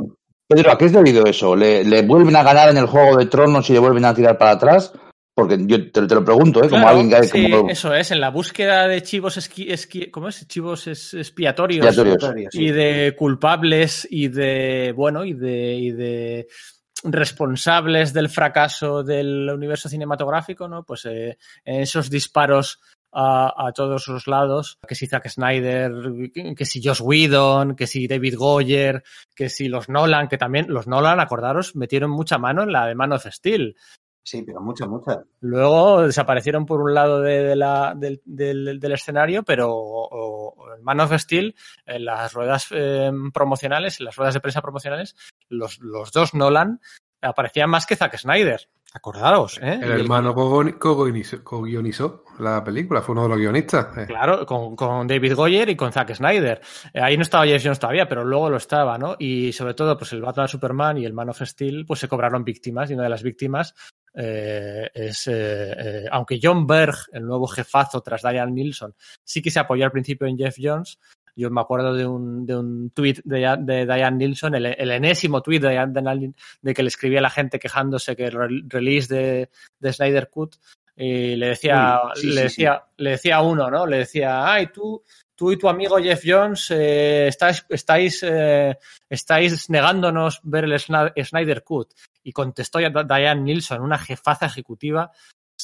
Pedro, 0.46 0.72
¿a 0.72 0.78
qué 0.78 0.86
es 0.86 0.92
debido 0.92 1.26
eso? 1.26 1.56
¿Le, 1.56 1.84
le 1.86 2.02
vuelven 2.04 2.36
a 2.36 2.44
ganar 2.44 2.70
en 2.70 2.78
el 2.78 2.86
Juego 2.86 3.18
de 3.18 3.28
Tronos 3.28 3.70
y 3.70 3.74
le 3.74 3.80
vuelven 3.80 4.04
a 4.06 4.14
tirar 4.14 4.38
para 4.38 4.52
atrás? 4.52 4.92
Porque 5.34 5.58
yo 5.62 5.90
te, 5.90 6.06
te 6.06 6.14
lo 6.16 6.26
pregunto, 6.26 6.60
¿eh? 6.60 6.68
Como 6.70 6.82
Claro, 6.84 6.90
alguien 6.90 7.10
que 7.10 7.16
hay 7.16 7.24
sí, 7.24 7.50
como 7.50 7.70
eso 7.70 7.96
es, 7.96 8.12
en 8.12 8.20
la 8.20 8.30
búsqueda 8.30 8.86
de 8.90 9.02
chivos 9.02 9.38
esqui, 9.38 9.70
esqui- 9.70 10.12
¿cómo 10.12 10.28
es? 10.28 10.46
Chivos 10.46 10.88
es- 10.88 11.14
expiatorios, 11.14 11.86
expiatorios. 11.86 12.54
y 12.54 12.70
de 12.70 13.16
culpables 13.18 14.06
y 14.12 14.28
de 14.28 14.94
bueno 14.94 15.24
y 15.24 15.32
de, 15.34 15.74
y 15.76 15.92
de 15.92 16.48
responsables 17.04 18.14
del 18.14 18.30
fracaso 18.30 19.04
del 19.04 19.50
universo 19.50 19.90
cinematográfico, 19.90 20.68
¿no? 20.68 20.84
Pues 20.84 21.06
eh, 21.06 21.38
esos 21.64 22.10
disparos 22.10 22.80
a, 23.12 23.68
a 23.68 23.72
todos 23.74 24.08
los 24.08 24.28
lados, 24.28 24.78
que 24.88 24.96
si 24.96 25.08
Zack 25.08 25.28
Snyder, 25.28 25.92
que 26.56 26.66
si 26.66 26.82
Josh 26.82 27.02
Whedon, 27.02 27.76
que 27.76 27.88
si 27.88 28.08
David 28.08 28.36
Goyer, 28.38 29.04
que 29.36 29.50
si 29.50 29.68
los 29.68 29.90
Nolan, 29.90 30.28
que 30.28 30.38
también 30.38 30.68
los 30.70 30.88
Nolan, 30.88 31.20
acordaros, 31.20 31.76
metieron 31.76 32.12
mucha 32.12 32.38
mano 32.38 32.64
en 32.64 32.72
la 32.72 32.86
de 32.86 32.96
Man 32.96 33.14
of 33.14 33.26
Steel. 33.26 33.76
Sí, 34.24 34.44
pero 34.44 34.62
mucha, 34.62 34.86
mucha. 34.86 35.24
Luego 35.40 36.04
desaparecieron 36.04 36.66
por 36.66 36.82
un 36.82 36.94
lado 36.94 37.22
de, 37.22 37.44
de 37.44 37.56
la, 37.56 37.94
del, 37.96 38.22
del, 38.24 38.80
del, 38.80 38.92
escenario, 38.92 39.44
pero 39.44 39.72
o, 39.72 40.08
o 40.12 40.76
en 40.76 40.84
Man 40.84 41.00
of 41.00 41.14
Steel, 41.18 41.56
en 41.86 42.06
las 42.06 42.34
ruedas 42.34 42.68
eh, 42.72 43.12
promocionales, 43.34 44.00
en 44.00 44.06
las 44.06 44.16
ruedas 44.16 44.36
de 44.36 44.40
prensa 44.40 44.62
promocionales, 44.62 45.16
los, 45.50 45.80
los 45.80 46.12
dos 46.12 46.34
Nolan 46.34 46.80
aparecían 47.22 47.70
más 47.70 47.86
que 47.86 47.96
Zack 47.96 48.18
Snyder. 48.18 48.68
Acordaros, 48.94 49.58
¿eh? 49.62 49.80
El 49.82 49.92
hermano 49.92 50.36
co-guionizó 50.36 51.44
co 51.44 51.62
co 51.62 52.44
la 52.44 52.62
película, 52.62 53.02
fue 53.02 53.14
uno 53.14 53.24
de 53.24 53.30
los 53.30 53.38
guionistas. 53.38 53.98
Eh. 53.98 54.06
Claro, 54.06 54.46
con, 54.46 54.76
con, 54.76 55.08
David 55.08 55.36
Goyer 55.36 55.70
y 55.70 55.78
con 55.78 55.94
Zack 55.94 56.14
Snyder. 56.14 56.60
Eh, 56.94 57.00
ahí 57.02 57.16
no 57.16 57.24
estaba 57.24 57.46
Jeff 57.46 57.64
Jones 57.64 57.80
todavía, 57.80 58.10
pero 58.10 58.26
luego 58.26 58.50
lo 58.50 58.58
estaba, 58.58 58.98
¿no? 58.98 59.16
Y 59.18 59.54
sobre 59.54 59.76
todo, 59.76 59.98
pues 59.98 60.12
el 60.12 60.22
Batman 60.22 60.50
Superman 60.50 60.98
y 60.98 61.06
el 61.06 61.14
Man 61.14 61.30
of 61.30 61.42
Steel, 61.42 61.86
pues 61.86 62.02
se 62.02 62.10
cobraron 62.10 62.44
víctimas, 62.44 62.92
y 62.92 62.96
una 62.96 63.04
de 63.04 63.10
las 63.10 63.24
víctimas 63.24 63.76
eh, 64.14 64.90
es, 64.94 65.28
eh, 65.28 66.06
aunque 66.12 66.40
John 66.42 66.68
Berg, 66.68 66.96
el 67.14 67.26
nuevo 67.26 67.48
jefazo 67.48 68.02
tras 68.02 68.22
Diane 68.22 68.52
Nilsson, 68.52 68.94
sí 69.24 69.42
que 69.42 69.52
se 69.52 69.60
apoyó 69.60 69.86
al 69.86 69.92
principio 69.92 70.28
en 70.28 70.38
Jeff 70.38 70.56
Jones, 70.60 71.00
yo 71.36 71.50
me 71.50 71.62
acuerdo 71.62 71.94
de 71.94 72.06
un, 72.06 72.46
de 72.46 72.58
un 72.58 72.92
tweet 72.92 73.22
de, 73.24 73.56
de 73.60 73.86
Diane 73.86 74.18
Nilsson, 74.18 74.56
el, 74.56 74.66
el, 74.66 74.92
enésimo 74.92 75.42
tweet 75.42 75.60
de, 75.60 75.70
Diane, 75.70 76.34
de 76.62 76.74
que 76.74 76.84
le 76.84 76.90
escribía 76.90 77.20
a 77.20 77.24
la 77.24 77.30
gente 77.30 77.58
quejándose 77.58 78.16
que 78.16 78.26
el 78.26 78.64
release 78.68 79.14
de, 79.14 79.50
de 79.80 79.94
Snyder 79.94 80.30
Cut 80.30 80.56
y 80.96 81.36
le 81.36 81.48
decía, 81.48 82.00
sí, 82.14 82.22
sí, 82.22 82.36
le 82.36 82.42
decía, 82.44 82.84
sí. 82.86 83.04
le 83.04 83.10
decía 83.12 83.38
a 83.38 83.42
uno, 83.42 83.72
¿no? 83.72 83.88
Le 83.88 84.00
decía, 84.00 84.52
ay, 84.52 84.68
tú, 84.68 85.04
tú 85.42 85.52
y 85.52 85.58
tu 85.58 85.68
amigo 85.68 85.98
Jeff 85.98 86.22
Jones 86.24 86.70
eh, 86.70 87.26
estáis, 87.26 87.66
estáis, 87.68 88.22
eh, 88.22 88.78
estáis 89.10 89.72
negándonos 89.72 90.40
ver 90.44 90.66
el 90.66 90.80
Snyder 90.80 91.64
Cut. 91.64 91.94
Y 92.22 92.32
contestó 92.32 92.78
Diane 92.78 93.42
Nilsson, 93.42 93.82
una 93.82 93.98
jefaza 93.98 94.46
ejecutiva, 94.46 95.10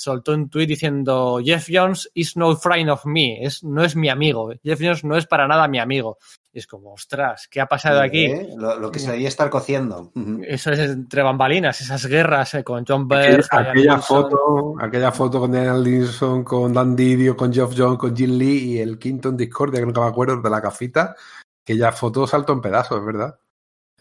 soltó 0.02 0.34
un 0.34 0.50
tuit 0.50 0.68
diciendo 0.68 1.40
Jeff 1.44 1.68
Jones 1.72 2.10
is 2.14 2.38
no 2.38 2.56
friend 2.56 2.90
of 2.90 3.06
me, 3.06 3.44
es, 3.44 3.64
no 3.64 3.84
es 3.84 3.96
mi 3.96 4.10
amigo, 4.10 4.52
Jeff 4.64 4.80
Jones 4.82 5.04
no 5.04 5.18
es 5.18 5.26
para 5.26 5.48
nada 5.48 5.68
mi 5.68 5.80
amigo. 5.80 6.18
Y 6.52 6.60
es 6.60 6.68
como, 6.68 6.94
ostras, 6.94 7.48
¿qué 7.52 7.62
ha 7.62 7.68
pasado 7.68 8.02
aquí? 8.02 8.26
¿Eh? 8.26 8.50
Lo, 8.58 8.80
lo, 8.80 8.92
que 8.92 8.98
se 8.98 9.08
debería 9.08 9.28
estar 9.28 9.50
cociendo. 9.50 10.12
Eso 10.42 10.72
es 10.72 10.80
entre 10.80 11.22
bambalinas, 11.22 11.80
esas 11.82 12.06
guerras 12.08 12.56
eh, 12.56 12.64
con 12.64 12.84
John 12.88 13.08
Berg. 13.08 13.46
Aquella, 13.52 13.72
aquella 13.72 14.00
foto, 14.00 14.76
aquella 14.80 15.12
foto 15.12 15.40
con 15.40 15.52
Daniel 15.52 15.84
Nilsson, 15.84 16.44
con 16.44 16.74
Dan 16.74 16.96
Didio, 16.96 17.38
con 17.38 17.54
Geoff 17.54 17.76
Jones, 17.78 18.00
con 18.00 18.16
Jim 18.16 18.38
Lee 18.38 18.74
y 18.74 18.80
el 18.80 18.98
quinto 18.98 19.30
en 19.30 19.38
Discordia, 19.38 19.80
que 19.80 19.86
nunca 19.86 20.02
me 20.02 20.08
acuerdo, 20.08 20.42
de 20.42 20.50
la 20.50 20.62
cafita, 20.62 21.16
aquella 21.64 21.92
foto 21.92 22.26
saltó 22.26 22.54
en 22.54 22.62
pedazos, 22.62 23.00
es 23.00 23.06
verdad. 23.06 23.40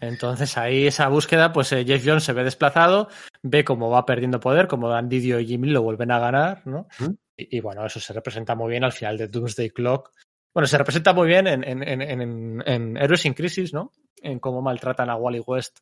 Entonces 0.00 0.58
ahí 0.58 0.86
esa 0.86 1.08
búsqueda, 1.08 1.52
pues 1.52 1.72
eh, 1.72 1.84
Jeff 1.86 2.02
Jones 2.04 2.24
se 2.24 2.32
ve 2.32 2.44
desplazado, 2.44 3.08
ve 3.42 3.64
cómo 3.64 3.88
va 3.90 4.04
perdiendo 4.04 4.40
poder, 4.40 4.68
como 4.68 4.88
Dan 4.88 5.08
Didio 5.08 5.40
y 5.40 5.46
Jimmy 5.46 5.68
lo 5.68 5.82
vuelven 5.82 6.10
a 6.10 6.18
ganar, 6.18 6.66
¿no? 6.66 6.86
¿Mm? 6.98 7.12
Y, 7.36 7.56
y, 7.58 7.60
bueno, 7.60 7.84
eso 7.84 8.00
se 8.00 8.12
representa 8.12 8.54
muy 8.54 8.70
bien 8.70 8.84
al 8.84 8.92
final 8.92 9.16
de 9.16 9.28
Doomsday 9.28 9.70
Clock. 9.70 10.10
Bueno, 10.54 10.66
se 10.66 10.78
representa 10.78 11.12
muy 11.12 11.28
bien 11.28 11.46
en, 11.46 11.64
en, 11.64 11.82
en, 11.82 12.02
en, 12.02 12.62
en 12.66 12.96
Héroes 12.96 13.24
in 13.26 13.34
Crisis, 13.34 13.72
¿no? 13.72 13.92
En 14.22 14.38
cómo 14.38 14.62
maltratan 14.62 15.10
a 15.10 15.16
Wally 15.16 15.40
West, 15.46 15.80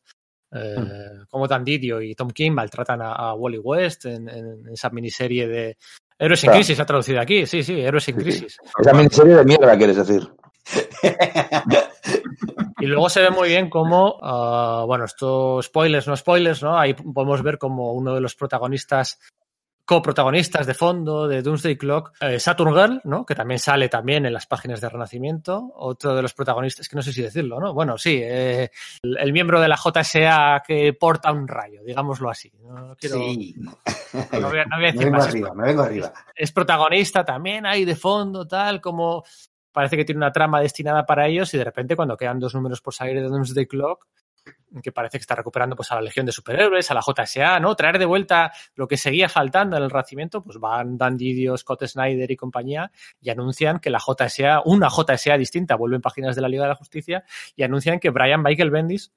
eh, 0.51 0.75
¿Mm? 0.77 1.25
cómo 1.29 1.47
Dan 1.47 1.63
Didio 1.63 2.01
y 2.01 2.15
Tom 2.15 2.29
King 2.29 2.51
maltratan 2.51 3.01
a, 3.01 3.13
a 3.13 3.33
Wally 3.33 3.59
West 3.59 4.05
en, 4.05 4.29
esa 4.71 4.89
miniserie 4.89 5.47
de 5.47 5.77
Héroes 6.17 6.43
in 6.43 6.47
claro. 6.47 6.59
Crisis, 6.59 6.79
ha 6.79 6.85
traducido 6.85 7.19
aquí, 7.19 7.45
sí, 7.45 7.63
sí, 7.63 7.79
Héroes 7.79 8.07
in 8.07 8.15
sí, 8.15 8.21
Crisis. 8.21 8.57
Sí. 8.61 8.69
Esa 8.81 8.93
miniserie 8.93 9.35
de 9.35 9.43
mierda, 9.43 9.77
quieres 9.77 9.97
decir. 9.97 10.29
Y 12.79 12.87
luego 12.87 13.09
se 13.09 13.21
ve 13.21 13.29
muy 13.29 13.47
bien 13.49 13.69
cómo, 13.69 14.17
uh, 14.21 14.85
bueno, 14.85 15.05
esto 15.05 15.61
spoilers, 15.61 16.07
no 16.07 16.15
spoilers, 16.17 16.61
¿no? 16.61 16.77
Ahí 16.77 16.93
podemos 16.93 17.41
ver 17.41 17.57
como 17.57 17.93
uno 17.93 18.13
de 18.13 18.19
los 18.21 18.35
protagonistas 18.35 19.17
coprotagonistas 19.85 20.65
de 20.65 20.73
fondo 20.73 21.27
de 21.27 21.43
Doomsday 21.43 21.77
Clock, 21.77 22.13
eh, 22.19 22.39
Saturn 22.39 22.73
Girl, 22.73 23.01
¿no? 23.03 23.23
Que 23.23 23.35
también 23.35 23.59
sale 23.59 23.87
también 23.87 24.25
en 24.25 24.33
las 24.33 24.47
páginas 24.47 24.81
de 24.81 24.89
Renacimiento. 24.89 25.71
Otro 25.75 26.15
de 26.15 26.23
los 26.23 26.33
protagonistas, 26.33 26.89
que 26.89 26.95
no 26.95 27.03
sé 27.03 27.13
si 27.13 27.21
decirlo, 27.21 27.59
¿no? 27.59 27.71
Bueno, 27.73 27.95
sí, 27.97 28.19
eh, 28.21 28.71
el, 29.03 29.17
el 29.19 29.31
miembro 29.31 29.61
de 29.61 29.67
la 29.67 29.77
JSA 29.77 30.63
que 30.67 30.93
porta 30.93 31.31
un 31.31 31.47
rayo, 31.47 31.81
digámoslo 31.85 32.31
así. 32.31 32.51
No 32.63 32.95
quiero, 32.99 33.17
Sí. 33.17 33.53
no 33.59 34.49
voy 34.49 34.59
a, 34.59 34.65
no 34.65 34.77
voy 34.77 34.87
a 34.87 34.91
Me 34.91 34.91
decir 34.91 35.05
vengo 35.05 35.17
más. 35.17 35.27
arriba, 35.27 35.53
me 35.53 35.63
vengo 35.67 35.83
arriba. 35.83 36.11
es 36.35 36.51
protagonista 36.51 37.23
también 37.23 37.65
ahí 37.67 37.85
de 37.85 37.95
fondo, 37.95 38.47
tal, 38.47 38.81
como 38.81 39.23
parece 39.75 39.97
que 39.97 40.05
tiene 40.05 40.19
una 40.19 40.31
trama 40.31 40.61
destinada 40.61 41.05
para 41.05 41.27
ellos 41.27 41.53
y 41.53 41.57
de 41.57 41.65
repente 41.65 41.97
cuando 41.97 42.15
quedan 42.15 42.39
dos 42.39 42.55
números 42.55 42.79
por 42.79 42.93
salir 42.93 43.21
de 43.21 43.27
Doomsday 43.27 43.65
Clock, 43.67 44.07
que 44.81 44.93
parece 44.93 45.17
que 45.17 45.21
está 45.21 45.35
recuperando 45.35 45.75
pues 45.75 45.91
a 45.91 45.95
la 45.95 46.01
Legión 46.01 46.25
de 46.25 46.31
Superhéroes, 46.31 46.89
a 46.91 46.93
la 46.93 47.01
JSA, 47.01 47.59
¿no? 47.59 47.75
Traer 47.75 47.99
de 47.99 48.05
vuelta 48.05 48.53
lo 48.75 48.87
que 48.87 48.95
seguía 48.95 49.27
faltando 49.27 49.75
en 49.75 49.83
el 49.83 49.89
Renacimiento, 49.89 50.41
pues 50.41 50.57
van 50.59 50.97
Dan 50.97 51.17
Didio, 51.17 51.57
Scott 51.57 51.85
Snyder 51.85 52.31
y 52.31 52.37
compañía 52.37 52.89
y 53.19 53.29
anuncian 53.29 53.79
que 53.79 53.89
la 53.89 53.99
JSA, 53.99 54.61
una 54.63 54.89
JSA 54.89 55.37
distinta, 55.37 55.75
vuelve 55.75 55.97
en 55.97 56.01
páginas 56.01 56.37
de 56.37 56.41
la 56.41 56.47
Liga 56.47 56.63
de 56.63 56.69
la 56.69 56.75
Justicia 56.75 57.25
y 57.55 57.63
anuncian 57.63 57.99
que 57.99 58.11
Brian 58.11 58.41
Michael 58.41 58.71
Bendis 58.71 59.11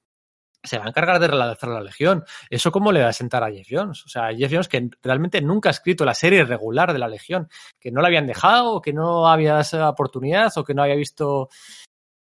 se 0.63 0.79
va 0.79 0.85
a 0.87 0.89
encargar 0.89 1.19
de 1.21 1.29
relanzar 1.29 1.71
la 1.71 1.81
Legión. 1.81 2.25
¿Eso 2.51 2.73
cómo 2.73 2.93
le 2.93 3.03
va 3.03 3.09
a 3.09 3.13
sentar 3.13 3.43
a 3.45 3.51
Jeff 3.51 3.69
Jones? 3.71 4.05
O 4.05 4.09
sea, 4.09 4.35
Jeff 4.35 4.51
Jones 4.51 4.69
que 4.69 4.89
realmente 5.03 5.41
nunca 5.41 5.69
ha 5.69 5.73
escrito 5.73 6.05
la 6.05 6.15
serie 6.15 6.45
regular 6.45 6.93
de 6.93 6.99
la 6.99 7.09
Legión, 7.09 7.49
que 7.79 7.91
no 7.93 8.01
la 8.01 8.09
habían 8.09 8.27
dejado, 8.27 8.81
que 8.81 8.93
no 8.93 9.29
había 9.29 9.61
esa 9.61 9.89
oportunidad, 9.89 10.53
o 10.57 10.65
que 10.65 10.75
no 10.75 10.83
había 10.83 10.97
visto. 10.97 11.49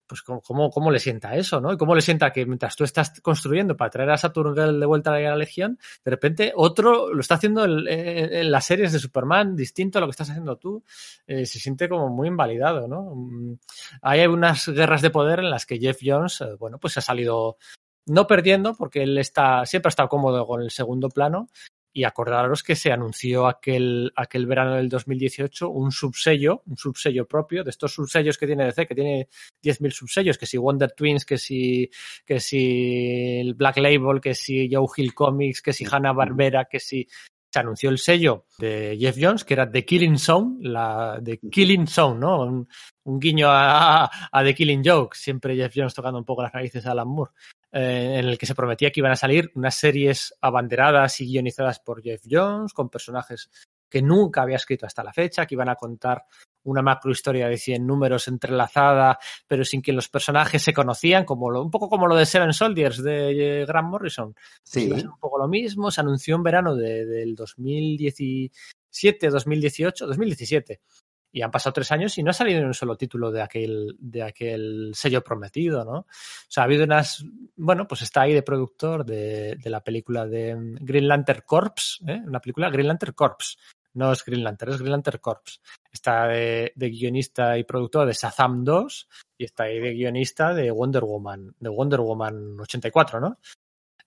Pues 0.07 0.23
cómo, 0.23 0.71
cómo, 0.71 0.91
le 0.91 1.01
sienta 1.01 1.37
eso, 1.37 1.61
¿no? 1.61 1.71
Y 1.71 1.77
cómo 1.77 1.95
le 1.95 2.01
sienta 2.01 2.33
que 2.33 2.47
mientras 2.47 2.75
tú 2.77 2.83
estás 2.83 3.21
construyendo 3.21 3.77
para 3.77 3.91
traer 3.91 4.09
a 4.09 4.17
Saturn 4.17 4.55
de 4.81 4.87
vuelta 4.87 5.15
a 5.15 5.21
la 5.21 5.37
Legión, 5.37 5.79
de 6.03 6.11
repente 6.11 6.51
otro 6.57 7.13
lo 7.13 7.21
está 7.21 7.35
haciendo 7.35 7.63
en, 7.67 7.87
en- 7.87 8.33
en 8.33 8.51
las 8.51 8.65
series 8.65 8.91
de 8.95 9.01
Superman, 9.01 9.55
distinto 9.55 9.99
a 9.99 10.01
lo 10.01 10.07
que 10.07 10.13
estás 10.13 10.31
haciendo 10.31 10.57
tú, 10.57 10.83
eh, 11.27 11.45
se 11.45 11.59
siente 11.59 11.91
como 11.91 12.09
muy 12.09 12.29
invalidado, 12.29 12.89
¿no? 12.89 13.13
Mm, 13.15 13.59
Hay 14.01 14.27
unas 14.27 14.67
guerras 14.71 15.03
de 15.03 15.11
poder 15.11 15.41
en 15.41 15.51
las 15.51 15.67
que 15.67 15.79
Jeff 15.79 15.99
Jones, 16.03 16.41
eh, 16.41 16.55
bueno, 16.59 16.79
pues 16.79 16.97
ha 16.97 17.03
salido 17.03 17.59
no 18.09 18.27
perdiendo, 18.27 18.75
porque 18.75 19.03
él 19.03 19.19
está, 19.19 19.65
siempre 19.67 19.89
ha 19.89 19.91
estado 19.91 20.09
cómodo 20.09 20.47
con 20.47 20.63
el 20.63 20.71
segundo 20.71 21.09
plano. 21.09 21.49
Y 21.91 22.05
acordaros 22.05 22.63
que 22.63 22.77
se 22.77 22.93
anunció 22.93 23.49
aquel, 23.49 24.13
aquel 24.15 24.47
verano 24.47 24.75
del 24.75 24.89
2018 24.89 25.71
un 25.71 25.91
subsello, 25.91 26.63
un 26.67 26.77
subsello 26.77 27.27
propio, 27.27 27.65
de 27.65 27.71
estos 27.71 27.93
subsellos 27.93 28.37
que 28.39 28.47
tiene 28.47 28.67
DC, 28.67 28.87
que 28.87 28.95
tiene 28.95 29.29
10.000 29.65 29.91
subsellos, 29.91 30.39
que 30.39 30.47
si 30.47 30.59
Wonder 30.59 30.93
Twins, 30.93 31.25
que 31.25 31.39
si, 31.39 31.91
que 32.25 32.41
si 32.41 33.41
el 33.41 33.55
Black 33.55 33.79
Label, 33.79 34.21
que 34.21 34.35
si 34.35 34.69
Joe 34.71 34.87
Hill 34.97 35.15
Comics, 35.15 35.63
que 35.63 35.73
si 35.73 35.87
Hanna 35.91 36.13
Barbera, 36.13 36.67
que 36.67 36.79
si 36.79 37.09
se 37.51 37.59
anunció 37.59 37.91
el 37.91 37.99
sello 37.99 38.45
de 38.59 38.97
Jeff 39.01 39.17
Jones, 39.19 39.45
que 39.45 39.55
era 39.55 39.71
The 39.71 39.85
Killing 39.85 40.19
Zone, 40.19 40.57
la 40.61 41.19
de 41.21 41.39
Killing 41.39 41.87
Zone, 41.87 42.21
¿no? 42.21 42.43
Un, 42.43 42.69
un 43.05 43.19
guiño 43.19 43.49
a, 43.51 44.11
a 44.31 44.45
The 44.45 44.55
Killing 44.55 44.83
Joke, 44.85 45.17
siempre 45.17 45.57
Jeff 45.57 45.73
Jones 45.75 45.95
tocando 45.95 46.19
un 46.19 46.25
poco 46.25 46.43
las 46.43 46.53
narices 46.53 46.85
a 46.87 46.93
Alan 46.93 47.09
Moore, 47.09 47.33
eh, 47.73 48.17
en 48.19 48.27
el 48.27 48.39
que 48.39 48.47
se 48.47 48.55
prometía 48.55 48.91
que 48.91 49.01
iban 49.01 49.13
a 49.13 49.17
salir 49.17 49.51
unas 49.55 49.75
series 49.75 50.35
abanderadas 50.41 51.21
y 51.21 51.27
guionizadas 51.27 51.81
por 51.81 52.03
Jeff 52.03 52.23
Jones, 52.29 52.73
con 52.73 52.89
personajes 52.89 53.51
que 53.91 54.03
nunca 54.03 54.43
había 54.43 54.57
escrito 54.57 54.85
hasta 54.87 55.03
la 55.03 55.13
fecha, 55.13 55.47
que 55.47 55.55
iban 55.55 55.69
a 55.71 55.75
contar 55.77 56.25
una 56.65 56.83
macro 56.83 57.11
historia 57.11 57.49
de 57.49 57.57
100 57.57 57.87
números 57.87 58.29
entrelazada, 58.29 59.19
pero 59.47 59.65
sin 59.65 59.81
que 59.81 59.93
los 59.95 60.11
personajes 60.11 60.63
se 60.63 60.75
conocían, 60.75 61.25
como 61.25 61.51
lo, 61.51 61.63
un 61.63 61.71
poco 61.71 61.89
como 61.89 62.07
lo 62.07 62.15
de 62.15 62.27
Seven 62.27 62.53
Soldiers 62.53 63.03
de 63.03 63.63
eh, 63.63 63.67
Grant 63.67 63.89
Morrison. 63.89 64.35
Pues 64.35 64.45
Sí. 64.65 64.91
ser 64.91 65.09
un 65.09 65.19
poco 65.19 65.39
lo 65.39 65.49
mismo, 65.49 65.91
se 65.91 66.03
anunció 66.03 66.37
en 66.37 66.43
verano 66.43 66.75
de- 66.75 67.07
del 67.07 67.35
2017, 67.35 69.29
2018, 69.31 70.07
2017. 70.07 70.81
Y 71.31 71.43
han 71.43 71.51
pasado 71.51 71.75
tres 71.75 71.93
años 71.93 72.17
y 72.17 72.23
no 72.23 72.31
ha 72.31 72.35
salido 72.35 72.61
ni 72.61 72.67
un 72.67 72.75
solo 72.75 72.97
título 72.97 73.31
de 73.31 73.43
aquel, 73.43 73.97
de 73.99 74.23
aquel 74.23 74.93
sello 74.95 75.23
prometido, 75.23 75.85
¿no? 75.85 75.99
O 75.99 76.07
sea, 76.49 76.63
ha 76.63 76.67
habido 76.67 76.85
unas. 76.85 77.25
Bueno, 77.57 77.87
pues 77.87 78.03
está 78.03 78.23
ahí 78.23 78.33
de 78.33 78.43
productor 78.43 79.05
de, 79.05 79.57
de 79.57 79.71
la 79.71 79.83
película 79.83 80.27
de 80.27 80.55
mm, 80.55 80.77
Green 80.81 81.09
Lantern 81.09 81.43
Corps, 81.45 82.01
¿eh? 82.07 82.21
Una 82.27 82.41
película 82.41 82.71
Green 82.71 82.89
Lantern 82.89 83.13
Corps. 83.13 83.59
No 83.95 84.13
es 84.13 84.25
Green 84.25 84.45
Lantern, 84.45 84.73
es 84.73 84.79
Green 84.79 84.93
Lantern 84.93 85.19
Corps. 85.19 85.61
Está 85.91 86.29
de, 86.29 86.73
de 86.75 86.91
guionista 86.91 87.59
y 87.59 87.65
productor 87.65 88.07
de 88.07 88.13
Shazam 88.13 88.63
2 88.63 89.09
y 89.39 89.45
está 89.45 89.65
ahí 89.65 89.81
de 89.81 89.93
guionista 89.93 90.55
de 90.55 90.71
Wonder 90.71 91.05
Woman, 91.05 91.55
de 91.59 91.69
Wonder 91.69 92.01
Woman 92.01 92.61
84, 92.61 93.21
¿no? 93.21 93.39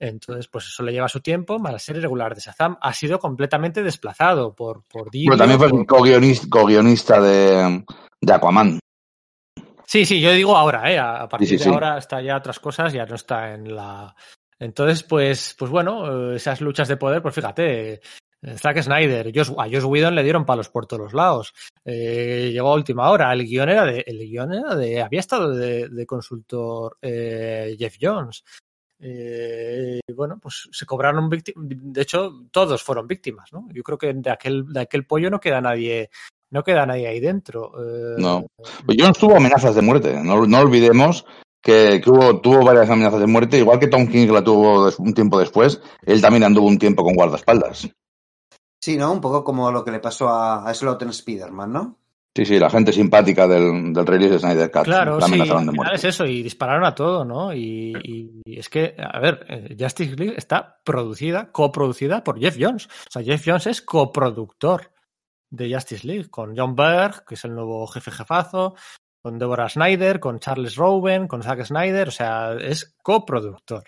Entonces, 0.03 0.47
pues 0.47 0.65
eso 0.65 0.81
le 0.81 0.91
lleva 0.91 1.07
su 1.07 1.19
tiempo, 1.19 1.59
más 1.59 1.71
la 1.73 1.77
serie 1.77 2.01
regular 2.01 2.33
de 2.33 2.41
Shazam 2.41 2.75
ha 2.81 2.91
sido 2.91 3.19
completamente 3.19 3.83
desplazado 3.83 4.55
por, 4.55 4.83
por 4.85 5.11
Didio, 5.11 5.29
Bueno, 5.29 5.37
también 5.43 5.59
fue 5.59 5.69
por- 5.69 5.85
co-guionista, 5.85 6.47
co-guionista 6.49 7.21
de, 7.21 7.85
de 8.19 8.33
Aquaman. 8.33 8.79
Sí, 9.85 10.05
sí, 10.05 10.19
yo 10.19 10.31
digo 10.31 10.57
ahora, 10.57 10.91
¿eh? 10.91 10.97
A 10.97 11.27
partir 11.29 11.49
Sí, 11.49 11.53
sí, 11.55 11.57
de 11.59 11.63
sí. 11.65 11.69
ahora 11.69 11.97
está 11.99 12.19
ya 12.21 12.37
otras 12.37 12.59
cosas, 12.59 12.93
ya 12.93 13.05
no 13.05 13.13
está 13.13 13.53
en 13.53 13.75
la. 13.75 14.15
Entonces, 14.57 15.03
pues, 15.03 15.55
pues 15.59 15.69
bueno, 15.69 16.31
eh, 16.31 16.35
esas 16.37 16.61
luchas 16.61 16.87
de 16.87 16.97
poder, 16.97 17.21
pues 17.21 17.35
fíjate, 17.35 17.93
eh, 17.93 18.01
Zack 18.57 18.81
Snyder, 18.81 19.31
Joss- 19.31 19.53
a 19.57 19.65
Josh 19.65 19.83
Whedon 19.85 20.15
le 20.15 20.23
dieron 20.23 20.45
palos 20.45 20.69
por 20.69 20.87
todos 20.87 21.03
los 21.03 21.13
lados. 21.13 21.53
Eh, 21.85 22.49
llegó 22.53 22.69
a 22.71 22.75
última 22.75 23.09
hora, 23.11 23.31
el 23.33 23.43
guion 23.45 23.69
era 23.69 23.85
de, 23.85 24.03
el 24.07 24.17
guion 24.19 24.53
era 24.53 24.75
de, 24.75 25.01
había 25.01 25.19
estado 25.19 25.51
de, 25.53 25.89
de 25.89 26.05
consultor 26.07 26.97
eh, 27.01 27.75
Jeff 27.77 27.97
Jones. 28.01 28.43
Eh, 29.03 29.99
bueno, 30.15 30.37
pues 30.39 30.69
se 30.71 30.85
cobraron 30.85 31.27
víctimas, 31.27 31.65
de 31.67 32.01
hecho, 32.01 32.43
todos 32.51 32.83
fueron 32.83 33.07
víctimas, 33.07 33.51
¿no? 33.51 33.67
Yo 33.73 33.81
creo 33.81 33.97
que 33.97 34.13
de 34.13 34.29
aquel, 34.29 34.71
de 34.71 34.81
aquel 34.81 35.05
pollo 35.05 35.31
no 35.31 35.39
queda 35.39 35.59
nadie, 35.59 36.11
no 36.51 36.63
queda 36.63 36.85
nadie 36.85 37.07
ahí 37.07 37.19
dentro. 37.19 37.71
Eh, 37.79 38.15
No. 38.19 38.45
Pues 38.85 38.97
Jones 38.99 39.17
tuvo 39.17 39.37
amenazas 39.37 39.73
de 39.73 39.81
muerte. 39.81 40.21
No, 40.23 40.45
no 40.45 40.59
olvidemos 40.59 41.25
que, 41.61 41.99
que 42.03 42.09
hubo, 42.11 42.39
tuvo 42.41 42.63
varias 42.63 42.89
amenazas 42.89 43.21
de 43.21 43.27
muerte, 43.27 43.57
igual 43.57 43.79
que 43.79 43.87
Tom 43.87 44.07
King 44.07 44.27
la 44.27 44.43
tuvo 44.43 44.89
un 44.99 45.13
tiempo 45.15 45.39
después. 45.39 45.81
Él 46.03 46.21
también 46.21 46.43
anduvo 46.43 46.67
un 46.67 46.77
tiempo 46.77 47.03
con 47.03 47.15
guardaespaldas. 47.15 47.89
Sí, 48.79 48.97
¿no? 48.97 49.11
Un 49.11 49.21
poco 49.21 49.43
como 49.43 49.71
lo 49.71 49.83
que 49.83 49.91
le 49.91 49.99
pasó 49.99 50.29
a, 50.29 50.67
a 50.67 50.73
Slot 50.73 51.01
en 51.01 51.09
Spider-Man, 51.09 51.71
¿no? 51.71 51.97
Sí, 52.35 52.45
sí, 52.45 52.57
la 52.59 52.69
gente 52.69 52.93
simpática 52.93 53.45
del, 53.45 53.91
del 53.93 54.07
release 54.07 54.33
de 54.35 54.39
Snyder 54.39 54.71
Cut. 54.71 54.83
Claro, 54.83 55.19
la 55.19 55.27
sí, 55.27 55.33
al 55.41 55.47
final 55.47 55.65
muerte. 55.75 55.95
es 55.95 56.03
eso, 56.05 56.25
y 56.25 56.41
dispararon 56.41 56.85
a 56.85 56.95
todo, 56.95 57.25
¿no? 57.25 57.53
Y, 57.53 57.93
y- 58.03 58.41
y 58.45 58.57
es 58.57 58.69
que, 58.69 58.95
a 58.97 59.19
ver, 59.19 59.45
eh, 59.49 59.75
Justice 59.77 60.15
League 60.15 60.35
está 60.37 60.79
producida, 60.85 61.51
coproducida 61.51 62.23
por 62.23 62.39
Jeff 62.39 62.55
Jones. 62.57 62.85
O 62.87 63.11
sea, 63.11 63.21
Jeff 63.21 63.43
Jones 63.45 63.67
es 63.67 63.81
coproductor 63.81 64.91
de 65.51 65.73
Justice 65.73 66.07
League, 66.07 66.29
con 66.29 66.55
John 66.57 66.73
Berg, 66.73 67.25
que 67.25 67.35
es 67.35 67.43
el 67.43 67.53
nuevo 67.53 67.85
jefe 67.87 68.11
jefazo, 68.11 68.75
con 69.21 69.37
Deborah 69.37 69.67
Snyder, 69.67 70.21
con 70.21 70.39
Charles 70.39 70.75
Rowen, 70.77 71.27
con 71.27 71.43
Zack 71.43 71.65
Snyder, 71.65 72.07
o 72.07 72.11
sea, 72.11 72.53
es 72.53 72.95
coproductor. 73.03 73.83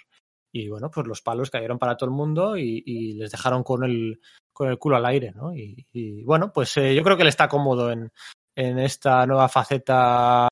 Y 0.53 0.67
bueno, 0.67 0.91
pues 0.91 1.07
los 1.07 1.21
palos 1.21 1.49
cayeron 1.49 1.79
para 1.79 1.95
todo 1.95 2.09
el 2.09 2.15
mundo 2.15 2.57
y, 2.57 2.83
y 2.85 3.13
les 3.13 3.31
dejaron 3.31 3.63
con 3.63 3.85
el, 3.85 4.19
con 4.53 4.69
el 4.69 4.77
culo 4.77 4.95
al 4.97 5.05
aire, 5.07 5.31
¿no? 5.31 5.53
Y, 5.53 5.85
y 5.91 6.23
bueno, 6.23 6.51
pues 6.53 6.77
eh, 6.77 6.95
yo 6.95 7.03
creo 7.03 7.17
que 7.17 7.23
él 7.23 7.29
está 7.29 7.47
cómodo 7.47 7.91
en, 7.91 8.11
en 8.55 8.79
esta 8.79 9.25
nueva 9.25 9.49
faceta. 9.49 10.47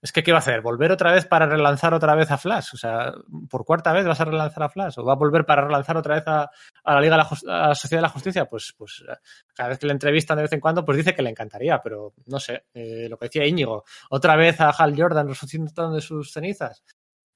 Es 0.00 0.10
que, 0.10 0.24
¿qué 0.24 0.32
va 0.32 0.38
a 0.38 0.40
hacer? 0.40 0.62
¿Volver 0.62 0.90
otra 0.90 1.12
vez 1.12 1.26
para 1.26 1.46
relanzar 1.46 1.94
otra 1.94 2.16
vez 2.16 2.28
a 2.32 2.36
Flash? 2.36 2.70
O 2.74 2.76
sea, 2.76 3.12
¿por 3.48 3.64
cuarta 3.64 3.92
vez 3.92 4.04
vas 4.04 4.20
a 4.20 4.24
relanzar 4.24 4.64
a 4.64 4.68
Flash? 4.68 4.98
¿O 4.98 5.04
va 5.04 5.12
a 5.12 5.16
volver 5.16 5.46
para 5.46 5.62
relanzar 5.62 5.96
otra 5.96 6.16
vez 6.16 6.24
a, 6.26 6.50
a 6.82 6.94
la 6.94 7.00
Liga 7.00 7.16
de 7.16 7.22
la, 7.22 7.56
a 7.56 7.68
la 7.68 7.74
Sociedad 7.76 7.98
de 8.00 8.08
la 8.08 8.08
Justicia? 8.08 8.46
Pues, 8.46 8.74
pues 8.76 9.04
eh, 9.08 9.14
cada 9.54 9.68
vez 9.68 9.78
que 9.78 9.86
le 9.86 9.92
entrevistan 9.92 10.38
de 10.38 10.42
vez 10.42 10.52
en 10.52 10.58
cuando, 10.58 10.84
pues 10.84 10.98
dice 10.98 11.14
que 11.14 11.22
le 11.22 11.30
encantaría, 11.30 11.80
pero 11.80 12.14
no 12.26 12.40
sé, 12.40 12.64
eh, 12.74 13.06
lo 13.08 13.16
que 13.16 13.26
decía 13.26 13.46
Íñigo, 13.46 13.84
otra 14.10 14.34
vez 14.34 14.60
a 14.60 14.70
Hal 14.70 14.94
Jordan 14.96 15.28
resucitando 15.28 15.94
de 15.94 16.00
sus 16.00 16.32
cenizas. 16.32 16.82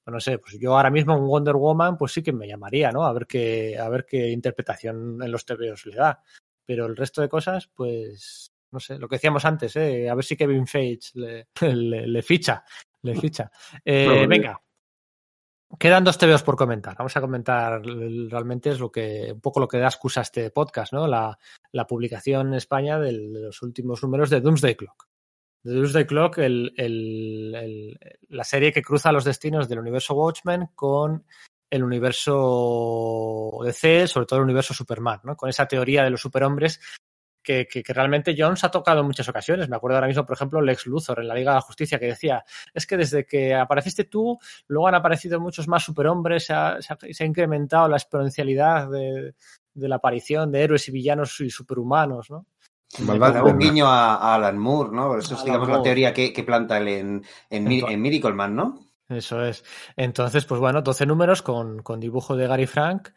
Pues 0.07 0.13
no 0.13 0.19
sé, 0.21 0.39
pues 0.39 0.57
yo 0.57 0.73
ahora 0.73 0.89
mismo 0.89 1.17
un 1.17 1.27
Wonder 1.27 1.57
Woman, 1.57 1.97
pues 1.97 2.13
sí 2.13 2.23
que 2.23 2.31
me 2.31 2.47
llamaría, 2.47 2.93
¿no? 2.93 3.03
A 3.03 3.11
ver 3.11 3.27
qué, 3.27 3.77
a 3.77 3.89
ver 3.89 4.05
qué 4.05 4.29
interpretación 4.29 5.21
en 5.21 5.29
los 5.29 5.45
TVOs 5.45 5.85
le 5.85 5.97
da. 5.97 6.23
Pero 6.65 6.85
el 6.85 6.95
resto 6.95 7.21
de 7.21 7.27
cosas, 7.27 7.67
pues, 7.75 8.53
no 8.71 8.79
sé, 8.79 8.99
lo 8.99 9.09
que 9.09 9.17
decíamos 9.17 9.43
antes, 9.43 9.75
¿eh? 9.75 10.09
A 10.09 10.15
ver 10.15 10.23
si 10.23 10.37
Kevin 10.37 10.65
Feige 10.65 11.09
le, 11.15 11.47
le, 11.73 12.07
le 12.07 12.21
ficha, 12.21 12.63
le 13.01 13.15
ficha. 13.15 13.51
Eh, 13.83 14.05
Probable. 14.05 14.27
venga. 14.27 14.61
Quedan 15.77 16.05
dos 16.05 16.17
TVOs 16.17 16.43
por 16.43 16.55
comentar. 16.55 16.95
Vamos 16.97 17.17
a 17.17 17.19
comentar 17.19 17.81
realmente 17.83 18.69
es 18.69 18.79
lo 18.79 18.89
que, 18.89 19.31
un 19.33 19.41
poco 19.41 19.59
lo 19.59 19.67
que 19.67 19.77
da 19.77 19.87
excusa 19.87 20.21
a 20.21 20.23
este 20.23 20.51
podcast, 20.51 20.93
¿no? 20.93 21.05
La, 21.05 21.37
la 21.73 21.85
publicación 21.85 22.47
en 22.47 22.53
España 22.53 22.97
de 22.97 23.11
los 23.11 23.61
últimos 23.61 24.01
números 24.03 24.29
de 24.29 24.39
Doomsday 24.39 24.75
Clock. 24.75 25.09
The 25.63 25.71
Doomsday 25.71 26.05
Clock, 26.05 26.37
el, 26.39 26.73
el- 26.77 27.55
el- 27.55 27.99
la 28.29 28.43
serie 28.43 28.71
que 28.71 28.81
cruza 28.81 29.11
los 29.11 29.25
destinos 29.25 29.67
del 29.67 29.79
universo 29.79 30.13
Watchmen 30.15 30.67
con 30.75 31.25
el 31.69 31.83
universo 31.83 33.59
DC, 33.63 34.07
sobre 34.07 34.25
todo 34.25 34.39
el 34.39 34.45
universo 34.45 34.73
Superman, 34.73 35.19
¿no? 35.23 35.35
Con 35.35 35.49
esa 35.49 35.65
teoría 35.67 36.03
de 36.03 36.09
los 36.09 36.21
superhombres 36.21 36.79
que, 37.43 37.67
que, 37.67 37.81
que 37.83 37.93
realmente 37.93 38.35
Jones 38.37 38.63
ha 38.63 38.71
tocado 38.71 39.01
en 39.01 39.05
muchas 39.07 39.27
ocasiones. 39.29 39.69
Me 39.69 39.75
acuerdo 39.77 39.95
ahora 39.97 40.07
mismo, 40.07 40.25
por 40.25 40.35
ejemplo, 40.35 40.61
Lex 40.61 40.85
Luthor 40.85 41.19
en 41.21 41.27
la 41.29 41.35
Liga 41.35 41.51
de 41.51 41.55
la 41.55 41.61
Justicia, 41.61 41.99
que 41.99 42.07
decía, 42.07 42.43
es 42.73 42.85
que 42.85 42.97
desde 42.97 43.25
que 43.25 43.53
apareciste 43.55 44.05
tú, 44.05 44.37
luego 44.67 44.87
han 44.87 44.95
aparecido 44.95 45.39
muchos 45.39 45.67
más 45.67 45.83
superhombres, 45.83 46.45
se 46.45 46.53
ha, 46.53 46.81
se 46.81 46.93
ha- 46.93 46.97
se 47.13 47.23
ha 47.23 47.27
incrementado 47.27 47.87
la 47.87 47.97
exponencialidad 47.97 48.89
de, 48.89 49.33
de 49.73 49.87
la 49.87 49.95
aparición 49.97 50.51
de 50.51 50.61
héroes 50.63 50.87
y 50.89 50.91
villanos 50.91 51.39
y 51.41 51.49
superhumanos, 51.49 52.29
¿no? 52.29 52.47
Un 52.99 53.59
guiño 53.59 53.87
a, 53.87 54.15
a 54.15 54.35
Alan 54.35 54.57
Moore, 54.57 54.91
¿no? 54.93 55.17
Eso 55.17 55.33
es, 55.35 55.41
Alan 55.41 55.45
digamos, 55.45 55.67
la 55.67 55.73
Moore. 55.75 55.87
teoría 55.89 56.13
que, 56.13 56.33
que 56.33 56.43
planta 56.43 56.77
él 56.77 56.87
en, 56.87 57.25
en, 57.49 57.71
en 57.71 58.01
Miracle 58.01 58.33
Man, 58.33 58.55
¿no? 58.55 58.79
Eso 59.09 59.43
es. 59.43 59.63
Entonces, 59.95 60.45
pues 60.45 60.59
bueno, 60.59 60.81
12 60.81 61.05
números 61.05 61.41
con, 61.41 61.81
con 61.81 61.99
dibujo 61.99 62.35
de 62.35 62.47
Gary 62.47 62.65
Frank. 62.67 63.09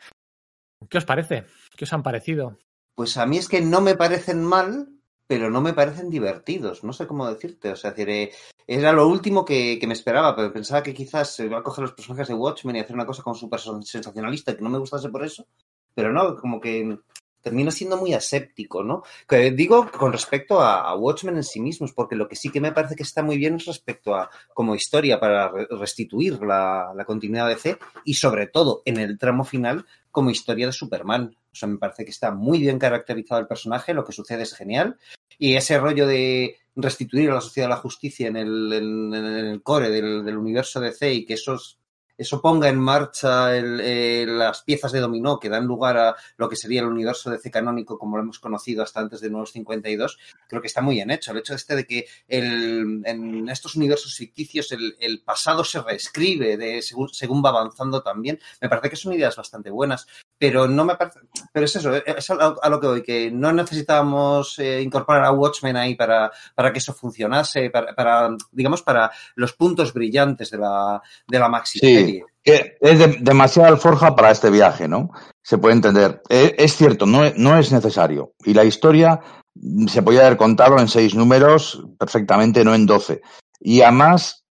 ¿Qué 0.88 0.98
os 0.98 1.04
parece? 1.04 1.44
¿Qué 1.76 1.84
os 1.84 1.92
han 1.92 2.02
parecido? 2.02 2.58
Pues 2.94 3.16
a 3.16 3.26
mí 3.26 3.38
es 3.38 3.48
que 3.48 3.60
no 3.60 3.80
me 3.80 3.96
parecen 3.96 4.44
mal, 4.44 4.88
pero 5.26 5.50
no 5.50 5.60
me 5.60 5.72
parecen 5.72 6.10
divertidos. 6.10 6.84
No 6.84 6.92
sé 6.92 7.06
cómo 7.06 7.28
decirte. 7.28 7.72
O 7.72 7.76
sea, 7.76 7.90
decir, 7.90 8.08
eh, 8.10 8.32
era 8.66 8.92
lo 8.92 9.08
último 9.08 9.44
que, 9.44 9.78
que 9.80 9.86
me 9.86 9.94
esperaba, 9.94 10.34
pero 10.36 10.52
pensaba 10.52 10.82
que 10.82 10.94
quizás 10.94 11.38
iba 11.40 11.58
a 11.58 11.62
coger 11.62 11.82
los 11.82 11.92
personajes 11.92 12.28
de 12.28 12.34
Watchmen 12.34 12.76
y 12.76 12.80
hacer 12.80 12.94
una 12.94 13.06
cosa 13.06 13.22
como 13.22 13.34
súper 13.34 13.60
sensacionalista 13.60 14.56
que 14.56 14.62
no 14.62 14.70
me 14.70 14.78
gustase 14.78 15.08
por 15.08 15.24
eso. 15.24 15.46
Pero 15.94 16.12
no, 16.12 16.36
como 16.36 16.60
que 16.60 16.98
termina 17.42 17.70
siendo 17.70 17.96
muy 17.96 18.12
aséptico, 18.14 18.82
¿no? 18.84 19.02
Que 19.28 19.50
digo 19.50 19.90
con 19.90 20.12
respecto 20.12 20.60
a, 20.60 20.82
a 20.88 20.94
Watchmen 20.94 21.36
en 21.36 21.44
sí 21.44 21.60
mismos, 21.60 21.92
porque 21.92 22.16
lo 22.16 22.28
que 22.28 22.36
sí 22.36 22.50
que 22.50 22.60
me 22.60 22.72
parece 22.72 22.96
que 22.96 23.02
está 23.02 23.22
muy 23.22 23.36
bien 23.38 23.56
es 23.56 23.66
respecto 23.66 24.14
a 24.14 24.30
como 24.54 24.74
historia 24.74 25.18
para 25.18 25.48
re- 25.48 25.66
restituir 25.70 26.40
la, 26.42 26.92
la 26.94 27.04
continuidad 27.04 27.48
de 27.48 27.56
C 27.56 27.78
y 28.04 28.14
sobre 28.14 28.46
todo 28.46 28.82
en 28.84 28.98
el 28.98 29.18
tramo 29.18 29.44
final 29.44 29.86
como 30.10 30.30
historia 30.30 30.66
de 30.66 30.72
Superman. 30.72 31.36
O 31.52 31.54
sea, 31.56 31.68
me 31.68 31.78
parece 31.78 32.04
que 32.04 32.10
está 32.10 32.30
muy 32.30 32.58
bien 32.60 32.78
caracterizado 32.78 33.40
el 33.40 33.46
personaje, 33.46 33.94
lo 33.94 34.04
que 34.04 34.12
sucede 34.12 34.42
es 34.42 34.54
genial. 34.54 34.96
Y 35.38 35.54
ese 35.56 35.78
rollo 35.78 36.06
de 36.06 36.56
restituir 36.76 37.30
a 37.30 37.34
la 37.34 37.40
sociedad 37.40 37.66
de 37.68 37.74
la 37.74 37.80
justicia 37.80 38.28
en 38.28 38.36
el, 38.36 38.72
en- 38.72 39.14
en 39.14 39.24
el 39.24 39.62
core 39.62 39.90
del, 39.90 40.24
del 40.24 40.36
universo 40.38 40.80
DC 40.80 41.12
y 41.12 41.24
que 41.26 41.34
esos, 41.34 41.78
eso 42.20 42.40
ponga 42.42 42.68
en 42.68 42.78
marcha 42.78 43.56
el- 43.56 43.80
eh, 43.82 44.26
las 44.28 44.62
piezas 44.62 44.92
de 44.92 45.00
dominó 45.00 45.38
que 45.38 45.48
dan 45.48 45.66
lugar 45.66 45.96
a 45.96 46.16
lo 46.36 46.48
que 46.48 46.56
sería 46.56 46.80
el 46.82 46.86
universo 46.86 47.30
DC 47.30 47.50
canónico 47.50 47.98
como 47.98 48.16
lo 48.16 48.22
hemos 48.22 48.38
conocido 48.38 48.82
hasta 48.82 49.00
antes 49.00 49.20
de 49.20 49.30
Nuevos 49.30 49.52
52, 49.52 50.18
creo 50.46 50.60
que 50.60 50.68
está 50.68 50.82
muy 50.82 50.96
bien 50.96 51.10
hecho. 51.10 51.32
El 51.32 51.38
hecho 51.38 51.54
este 51.54 51.76
de 51.76 51.86
que 51.86 52.06
el- 52.28 53.02
en 53.04 53.48
estos 53.48 53.74
universos 53.76 54.14
ficticios 54.14 54.70
el, 54.72 54.96
el 55.00 55.22
pasado 55.22 55.64
se 55.64 55.80
reescribe 55.82 56.56
de, 56.56 56.82
según, 56.82 57.08
según 57.08 57.42
va 57.44 57.50
avanzando 57.50 58.02
también, 58.02 58.38
me 58.60 58.68
parece 58.68 58.90
que 58.90 58.96
son 58.96 59.12
ideas 59.14 59.36
bastante 59.36 59.70
buenas 59.70 60.06
pero 60.38 60.66
no 60.66 60.86
me 60.86 60.96
parece. 60.96 61.20
Pero 61.52 61.66
es 61.66 61.76
eso, 61.76 61.94
es 61.94 62.30
a 62.30 62.68
lo, 62.70 62.80
que 62.80 62.86
voy, 62.86 63.02
que 63.02 63.30
no 63.30 63.52
necesitábamos 63.52 64.58
eh, 64.58 64.80
incorporar 64.80 65.24
a 65.24 65.32
Watchmen 65.32 65.76
ahí 65.76 65.94
para, 65.96 66.32
para 66.54 66.72
que 66.72 66.78
eso 66.78 66.94
funcionase, 66.94 67.68
para, 67.68 67.94
para, 67.94 68.34
digamos, 68.50 68.80
para 68.82 69.10
los 69.34 69.52
puntos 69.52 69.92
brillantes 69.92 70.50
de 70.50 70.56
la, 70.56 71.02
de 71.28 71.38
la 71.38 71.48
maxi 71.50 71.78
Sí. 71.78 71.94
Que 72.42 72.76
es 72.80 72.98
de- 72.98 73.18
demasiada 73.20 73.68
alforja 73.68 74.14
para 74.16 74.30
este 74.30 74.50
viaje, 74.50 74.88
¿no? 74.88 75.10
Se 75.42 75.58
puede 75.58 75.74
entender. 75.74 76.22
Eh, 76.28 76.54
es 76.58 76.76
cierto, 76.76 77.06
no, 77.06 77.24
es- 77.24 77.36
no 77.36 77.56
es 77.58 77.72
necesario. 77.72 78.32
Y 78.44 78.54
la 78.54 78.64
historia 78.64 79.20
mm, 79.54 79.88
se 79.88 80.02
podía 80.02 80.20
haber 80.26 80.36
contado 80.36 80.78
en 80.78 80.88
seis 80.88 81.14
números 81.14 81.82
perfectamente, 81.98 82.64
no 82.64 82.74
en 82.74 82.86
doce. 82.86 83.20
Y 83.60 83.82
además, 83.82 84.44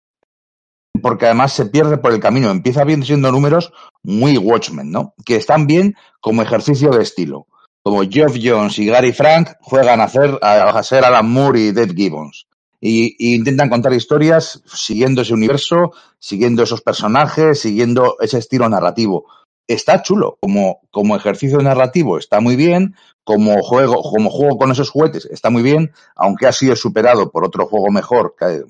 porque 1.01 1.25
además 1.25 1.53
se 1.53 1.65
pierde 1.67 1.97
por 1.97 2.11
el 2.11 2.19
camino. 2.19 2.49
Empieza 2.49 2.83
bien 2.83 3.03
siendo 3.03 3.31
números 3.31 3.71
muy 4.03 4.37
Watchmen, 4.37 4.91
¿no? 4.91 5.13
Que 5.25 5.35
están 5.37 5.67
bien 5.67 5.95
como 6.19 6.41
ejercicio 6.41 6.89
de 6.91 7.03
estilo. 7.03 7.47
Como 7.81 8.01
Geoff 8.03 8.35
Jones 8.41 8.77
y 8.77 8.85
Gary 8.87 9.13
Frank 9.13 9.51
juegan 9.61 10.01
a, 10.01 10.05
hacer, 10.05 10.37
a, 10.41 10.69
a 10.77 10.83
ser 10.83 11.05
Alan 11.05 11.29
Moore 11.31 11.59
y 11.61 11.71
Dave 11.71 11.93
Gibbons. 11.95 12.45
Y, 12.81 13.15
y 13.19 13.35
intentan 13.35 13.69
contar 13.69 13.93
historias 13.93 14.61
siguiendo 14.65 15.21
ese 15.21 15.33
universo, 15.33 15.91
siguiendo 16.17 16.63
esos 16.63 16.81
personajes, 16.81 17.59
siguiendo 17.59 18.15
ese 18.21 18.37
estilo 18.37 18.69
narrativo. 18.69 19.25
Está 19.67 20.01
chulo, 20.01 20.37
como, 20.41 20.79
como 20.89 21.15
ejercicio 21.15 21.59
narrativo 21.59 22.17
está 22.17 22.39
muy 22.39 22.55
bien, 22.55 22.95
como 23.23 23.61
juego, 23.61 24.01
como 24.01 24.31
juego 24.31 24.57
con 24.57 24.71
esos 24.71 24.89
juguetes 24.89 25.25
está 25.25 25.51
muy 25.51 25.61
bien, 25.61 25.91
aunque 26.15 26.47
ha 26.47 26.51
sido 26.51 26.75
superado 26.75 27.29
por 27.31 27.45
otro 27.45 27.67
juego 27.67 27.91
mejor, 27.91 28.33
que, 28.39 28.63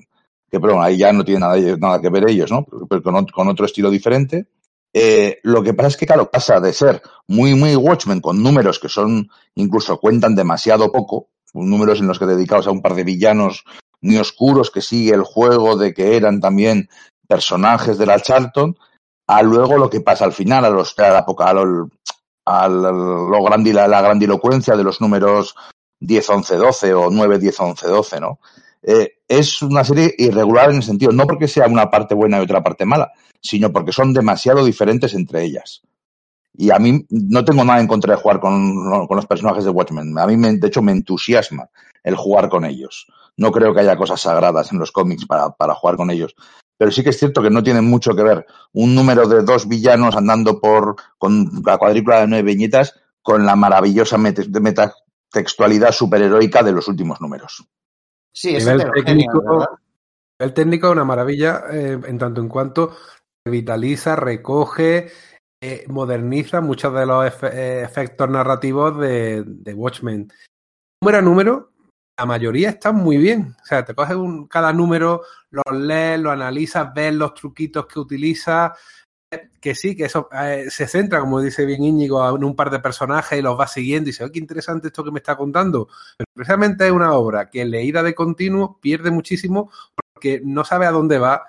que 0.50 0.60
pero 0.60 0.82
ahí 0.82 0.98
ya 0.98 1.12
no 1.12 1.24
tiene 1.24 1.40
nada, 1.40 1.56
nada 1.78 2.00
que 2.00 2.10
ver 2.10 2.28
ellos, 2.28 2.50
¿no? 2.50 2.66
Pero 2.88 3.02
con, 3.02 3.24
con 3.26 3.48
otro 3.48 3.64
estilo 3.64 3.90
diferente. 3.90 4.48
Eh, 4.92 5.38
lo 5.44 5.62
que 5.62 5.72
pasa 5.72 5.88
es 5.88 5.96
que, 5.96 6.06
claro, 6.06 6.30
pasa 6.30 6.60
de 6.60 6.72
ser 6.72 7.00
muy, 7.28 7.54
muy 7.54 7.76
Watchmen 7.76 8.20
con 8.20 8.42
números 8.42 8.78
que 8.78 8.88
son, 8.88 9.30
incluso 9.54 9.98
cuentan 9.98 10.34
demasiado 10.34 10.90
poco, 10.90 11.28
números 11.54 12.00
en 12.00 12.08
los 12.08 12.18
que 12.18 12.26
dedicados 12.26 12.66
a 12.66 12.72
un 12.72 12.82
par 12.82 12.94
de 12.94 13.04
villanos 13.04 13.64
muy 14.00 14.18
oscuros 14.18 14.70
que 14.70 14.80
sigue 14.80 15.14
el 15.14 15.22
juego 15.22 15.76
de 15.76 15.92
que 15.94 16.16
eran 16.16 16.40
también 16.40 16.88
personajes 17.26 17.98
de 17.98 18.06
la 18.06 18.20
Charlton, 18.20 18.76
a 19.26 19.42
luego 19.42 19.78
lo 19.78 19.88
que 19.88 20.00
pasa 20.00 20.24
al 20.24 20.32
final, 20.32 20.64
a 20.64 20.70
los 20.70 20.98
a 20.98 21.10
la, 21.10 21.24
a 21.26 21.52
lo, 21.52 21.88
a 22.46 22.68
lo 22.68 23.44
grandi, 23.44 23.72
la, 23.72 23.86
la 23.86 24.00
grandilocuencia 24.00 24.76
de 24.76 24.84
los 24.84 25.00
números 25.00 25.54
10, 26.00 26.30
11, 26.30 26.56
12 26.56 26.94
o 26.94 27.10
9, 27.10 27.38
10, 27.38 27.60
11, 27.60 27.86
12, 27.86 28.20
¿no? 28.20 28.40
Eh, 28.82 29.18
es 29.28 29.60
una 29.62 29.84
serie 29.84 30.14
irregular 30.16 30.70
en 30.70 30.76
el 30.76 30.82
sentido, 30.82 31.12
no 31.12 31.26
porque 31.26 31.46
sea 31.46 31.66
una 31.66 31.90
parte 31.90 32.14
buena 32.14 32.38
y 32.38 32.42
otra 32.42 32.62
parte 32.62 32.86
mala, 32.86 33.12
sino 33.40 33.70
porque 33.70 33.92
son 33.92 34.12
demasiado 34.12 34.64
diferentes 34.64 35.14
entre 35.14 35.44
ellas. 35.44 35.82
Y 36.56 36.70
a 36.70 36.78
mí 36.78 37.06
no 37.10 37.44
tengo 37.44 37.64
nada 37.64 37.80
en 37.80 37.86
contra 37.86 38.14
de 38.14 38.20
jugar 38.20 38.40
con, 38.40 39.06
con 39.06 39.16
los 39.16 39.26
personajes 39.26 39.64
de 39.64 39.70
Watchmen. 39.70 40.18
A 40.18 40.26
mí, 40.26 40.36
me, 40.36 40.56
de 40.56 40.66
hecho, 40.66 40.82
me 40.82 40.92
entusiasma 40.92 41.68
el 42.02 42.16
jugar 42.16 42.48
con 42.48 42.64
ellos. 42.64 43.06
No 43.40 43.50
creo 43.50 43.72
que 43.72 43.80
haya 43.80 43.96
cosas 43.96 44.20
sagradas 44.20 44.70
en 44.70 44.78
los 44.78 44.92
cómics 44.92 45.24
para, 45.26 45.50
para 45.50 45.74
jugar 45.74 45.96
con 45.96 46.10
ellos. 46.10 46.36
Pero 46.78 46.90
sí 46.90 47.02
que 47.02 47.10
es 47.10 47.18
cierto 47.18 47.42
que 47.42 47.50
no 47.50 47.62
tienen 47.62 47.84
mucho 47.84 48.14
que 48.14 48.22
ver 48.22 48.46
un 48.72 48.94
número 48.94 49.26
de 49.26 49.42
dos 49.42 49.66
villanos 49.66 50.14
andando 50.14 50.60
por 50.60 50.96
con 51.18 51.50
la 51.64 51.78
cuadrícula 51.78 52.20
de 52.20 52.26
nueve 52.26 52.52
viñetas 52.52 53.00
con 53.22 53.46
la 53.46 53.56
maravillosa 53.56 54.18
met 54.18 54.38
metatextualidad 54.46 55.92
superheroica 55.92 56.62
de 56.62 56.72
los 56.72 56.86
últimos 56.88 57.20
números. 57.20 57.64
Sí, 58.32 58.56
es 58.56 58.66
nivel 58.66 58.90
técnico, 58.92 59.68
el 60.38 60.54
técnico 60.54 60.86
es 60.86 60.92
una 60.92 61.04
maravilla 61.04 61.64
eh, 61.70 61.98
en 62.06 62.18
tanto 62.18 62.40
en 62.40 62.48
cuanto 62.48 62.96
revitaliza, 63.44 64.16
recoge, 64.16 65.10
eh, 65.62 65.84
moderniza 65.88 66.60
muchos 66.60 66.94
de 66.94 67.06
los 67.06 67.26
efe 67.26 67.48
eh, 67.48 67.82
efectos 67.82 68.28
narrativos 68.30 68.98
de, 68.98 69.44
de, 69.46 69.74
Watchmen. 69.74 70.32
Número 71.02 71.18
a 71.18 71.22
número, 71.22 71.69
la 72.20 72.26
mayoría 72.26 72.68
están 72.68 72.96
muy 72.96 73.16
bien. 73.16 73.56
O 73.62 73.64
sea, 73.64 73.82
te 73.82 73.94
coges 73.94 74.14
un, 74.14 74.46
cada 74.46 74.74
número, 74.74 75.22
los 75.50 75.64
lees, 75.72 76.20
lo 76.20 76.30
analizas, 76.30 76.92
ves 76.92 77.14
los 77.14 77.32
truquitos 77.32 77.86
que 77.86 77.98
utiliza. 77.98 78.74
Que 79.60 79.74
sí, 79.74 79.96
que 79.96 80.04
eso 80.04 80.28
eh, 80.32 80.66
se 80.68 80.86
centra, 80.86 81.20
como 81.20 81.40
dice 81.40 81.64
bien 81.64 81.82
Íñigo, 81.82 82.36
en 82.36 82.44
un 82.44 82.54
par 82.54 82.68
de 82.68 82.80
personajes 82.80 83.38
y 83.38 83.42
los 83.42 83.58
va 83.58 83.66
siguiendo 83.66 84.08
y 84.08 84.12
dice, 84.12 84.24
oh, 84.24 84.30
qué 84.30 84.38
interesante 84.38 84.88
esto 84.88 85.02
que 85.02 85.12
me 85.12 85.20
está 85.20 85.36
contando. 85.36 85.88
Pero 86.18 86.26
precisamente 86.34 86.86
es 86.86 86.92
una 86.92 87.14
obra 87.14 87.48
que 87.48 87.64
leída 87.64 88.02
de 88.02 88.14
continuo 88.14 88.78
pierde 88.80 89.10
muchísimo 89.10 89.70
porque 90.12 90.42
no 90.44 90.64
sabe 90.64 90.86
a 90.86 90.90
dónde 90.90 91.18
va. 91.18 91.46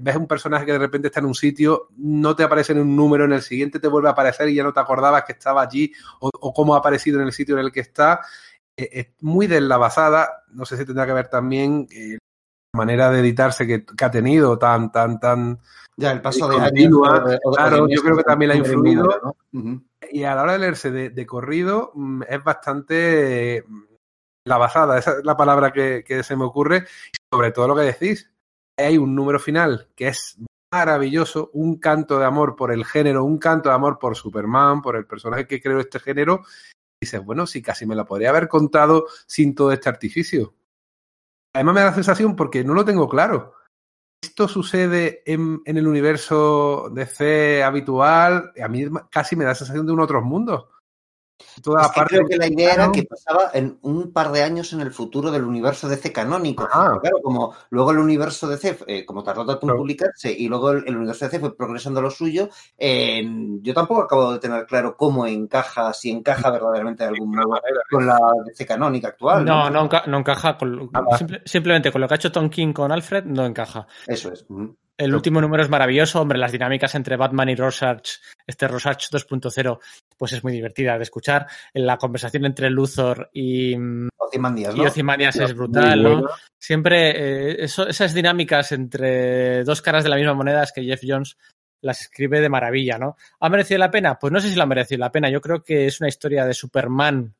Ves 0.00 0.16
un 0.16 0.26
personaje 0.26 0.66
que 0.66 0.72
de 0.72 0.78
repente 0.78 1.08
está 1.08 1.20
en 1.20 1.26
un 1.26 1.34
sitio, 1.34 1.88
no 1.98 2.34
te 2.34 2.42
aparece 2.42 2.72
en 2.72 2.80
un 2.80 2.96
número, 2.96 3.24
en 3.24 3.32
el 3.34 3.42
siguiente 3.42 3.78
te 3.78 3.88
vuelve 3.88 4.08
a 4.08 4.12
aparecer 4.12 4.48
y 4.48 4.54
ya 4.54 4.64
no 4.64 4.72
te 4.72 4.80
acordabas 4.80 5.24
que 5.24 5.32
estaba 5.32 5.62
allí 5.62 5.92
o, 6.20 6.30
o 6.40 6.52
cómo 6.52 6.74
ha 6.74 6.78
aparecido 6.78 7.20
en 7.20 7.26
el 7.26 7.32
sitio 7.32 7.58
en 7.58 7.66
el 7.66 7.72
que 7.72 7.80
está. 7.80 8.20
Eh, 8.78 8.90
es 8.92 9.06
muy 9.20 9.48
deslavazada, 9.48 10.44
no 10.52 10.64
sé 10.64 10.76
si 10.76 10.86
tendrá 10.86 11.04
que 11.04 11.12
ver 11.12 11.28
también 11.28 11.88
eh, 11.90 12.18
la 12.72 12.78
manera 12.78 13.10
de 13.10 13.20
editarse 13.20 13.66
que, 13.66 13.84
que, 13.84 14.04
ha 14.04 14.10
tenido 14.10 14.56
tan, 14.56 14.92
tan, 14.92 15.18
tan... 15.18 15.58
Ya, 15.96 16.12
el 16.12 16.22
paso 16.22 16.48
de 16.48 16.58
continua. 16.58 17.16
años. 17.16 17.30
De, 17.30 17.38
claro, 17.54 17.86
de 17.86 17.94
yo 17.94 18.02
creo 18.02 18.16
que 18.16 18.22
también 18.22 18.50
la 18.50 18.54
ha 18.54 18.58
influido. 18.58 19.04
¿no? 19.04 19.36
uh 19.52 19.58
-huh. 19.64 19.84
Y 20.12 20.22
a 20.22 20.36
la 20.36 20.42
hora 20.42 20.52
de 20.52 20.58
leerse 20.60 20.90
de, 20.92 21.26
corrido 21.26 21.90
mm, 21.94 22.22
es 22.28 22.44
bastante 22.44 23.64
la 24.46 24.58
basada, 24.58 24.96
esa 24.96 25.18
es 25.18 25.24
la 25.24 25.36
palabra 25.36 25.72
que, 25.72 26.04
que, 26.06 26.22
se 26.22 26.36
me 26.36 26.44
ocurre, 26.44 26.86
sobre 27.30 27.50
todo 27.50 27.66
lo 27.68 27.76
que 27.76 27.82
decís. 27.82 28.30
Hay 28.78 28.96
un 28.96 29.14
número 29.16 29.40
final 29.40 29.88
que 29.96 30.08
es 30.08 30.38
maravilloso, 30.72 31.50
un 31.52 31.78
canto 31.78 32.18
de 32.18 32.26
amor 32.26 32.54
por 32.54 32.70
el 32.70 32.84
género, 32.84 33.24
un 33.24 33.38
canto 33.38 33.70
de 33.70 33.74
amor 33.74 33.98
por 33.98 34.16
Superman, 34.16 34.80
por 34.82 34.94
el 34.94 35.04
personaje 35.04 35.48
que 35.48 35.60
creó 35.60 35.80
este 35.80 35.98
género. 35.98 36.44
Dices, 37.00 37.24
bueno, 37.24 37.46
sí, 37.46 37.62
casi 37.62 37.86
me 37.86 37.94
la 37.94 38.04
podría 38.04 38.30
haber 38.30 38.48
contado 38.48 39.06
sin 39.26 39.54
todo 39.54 39.72
este 39.72 39.88
artificio. 39.88 40.54
Además 41.54 41.74
me 41.74 41.80
da 41.80 41.86
la 41.86 41.94
sensación, 41.94 42.36
porque 42.36 42.64
no 42.64 42.74
lo 42.74 42.84
tengo 42.84 43.08
claro, 43.08 43.54
esto 44.22 44.48
sucede 44.48 45.22
en, 45.26 45.62
en 45.64 45.76
el 45.76 45.86
universo 45.86 46.90
DC 46.92 47.62
habitual, 47.62 48.52
a 48.60 48.68
mí 48.68 48.84
casi 49.10 49.36
me 49.36 49.44
da 49.44 49.50
la 49.50 49.54
sensación 49.54 49.86
de 49.86 49.92
un 49.92 50.00
otros 50.00 50.24
mundos. 50.24 50.66
Toda 51.62 51.82
es 51.82 51.88
que 51.88 51.94
parte 51.94 52.16
creo 52.16 52.28
que 52.28 52.36
la 52.36 52.46
idea 52.46 52.74
era 52.74 52.92
que 52.92 53.04
pasaba 53.04 53.50
en 53.52 53.78
un 53.82 54.12
par 54.12 54.32
de 54.32 54.42
años 54.42 54.72
en 54.72 54.80
el 54.80 54.90
futuro 54.90 55.30
del 55.30 55.44
universo 55.44 55.88
DC 55.88 56.12
canónico. 56.12 56.68
Ah. 56.70 56.98
Claro, 57.00 57.20
como 57.22 57.54
luego 57.70 57.92
el 57.92 57.98
universo 57.98 58.48
DC, 58.48 58.78
eh, 58.86 59.04
como 59.04 59.22
tardó 59.22 59.46
tanto 59.46 59.68
en 59.68 59.76
publicarse, 59.76 60.32
y 60.32 60.48
luego 60.48 60.72
el, 60.72 60.84
el, 60.86 60.96
universo 60.96 61.24
DC 61.24 61.40
fue 61.40 61.56
progresando 61.56 62.00
lo 62.00 62.10
suyo, 62.10 62.48
eh, 62.76 63.22
yo 63.60 63.74
tampoco 63.74 64.02
acabo 64.02 64.32
de 64.32 64.38
tener 64.38 64.66
claro 64.66 64.96
cómo 64.96 65.26
encaja, 65.26 65.92
si 65.92 66.10
encaja 66.10 66.50
verdaderamente 66.50 67.04
de 67.04 67.10
algún 67.10 67.30
modo 67.30 67.60
con 67.90 68.06
la 68.06 68.18
DC 68.46 68.66
canónica 68.66 69.08
actual. 69.08 69.44
No, 69.44 69.64
no, 69.64 69.70
no, 69.70 69.82
enca 69.84 70.04
no 70.06 70.18
encaja 70.18 70.56
con, 70.56 70.90
simple, 71.16 71.42
simplemente 71.44 71.92
con 71.92 72.00
lo 72.00 72.08
que 72.08 72.14
ha 72.14 72.16
hecho 72.16 72.32
Tom 72.32 72.48
King 72.50 72.72
con 72.72 72.92
Alfred, 72.92 73.24
no 73.24 73.44
encaja. 73.44 73.86
Eso 74.06 74.32
es. 74.32 74.44
El 74.98 75.14
último 75.14 75.40
número 75.40 75.62
es 75.62 75.70
maravilloso, 75.70 76.20
hombre, 76.20 76.38
las 76.38 76.50
dinámicas 76.50 76.94
entre 76.96 77.16
Batman 77.16 77.48
y 77.48 77.54
Rorschach, 77.54 78.08
este 78.46 78.66
Rorschach 78.66 79.08
2.0, 79.10 79.78
pues 80.16 80.32
es 80.32 80.42
muy 80.42 80.52
divertida 80.52 80.96
de 80.96 81.04
escuchar. 81.04 81.46
La 81.72 81.96
conversación 81.98 82.44
entre 82.44 82.68
Luthor 82.68 83.30
y, 83.32 83.76
Ozymandias, 84.16 84.74
y 84.74 84.78
¿no? 84.78 84.84
Ozymandias 84.84 85.36
es 85.36 85.54
brutal, 85.54 86.02
¿no? 86.02 86.26
Siempre 86.58 87.10
eh, 87.52 87.56
eso- 87.64 87.86
esas 87.86 88.12
dinámicas 88.12 88.72
entre 88.72 89.62
dos 89.62 89.80
caras 89.82 90.02
de 90.02 90.10
la 90.10 90.16
misma 90.16 90.34
moneda 90.34 90.64
es 90.64 90.72
que 90.72 90.82
Jeff 90.82 91.00
Jones 91.06 91.36
las 91.80 92.00
escribe 92.00 92.40
de 92.40 92.48
maravilla, 92.48 92.98
¿no? 92.98 93.16
¿Ha 93.38 93.48
merecido 93.48 93.78
la 93.78 93.92
pena? 93.92 94.18
Pues 94.18 94.32
no 94.32 94.40
sé 94.40 94.50
si 94.50 94.56
la 94.56 94.64
ha 94.64 94.66
merecido 94.66 94.98
la 94.98 95.12
pena. 95.12 95.30
Yo 95.30 95.40
creo 95.40 95.62
que 95.62 95.86
es 95.86 96.00
una 96.00 96.08
historia 96.08 96.44
de 96.44 96.54
Superman 96.54 97.36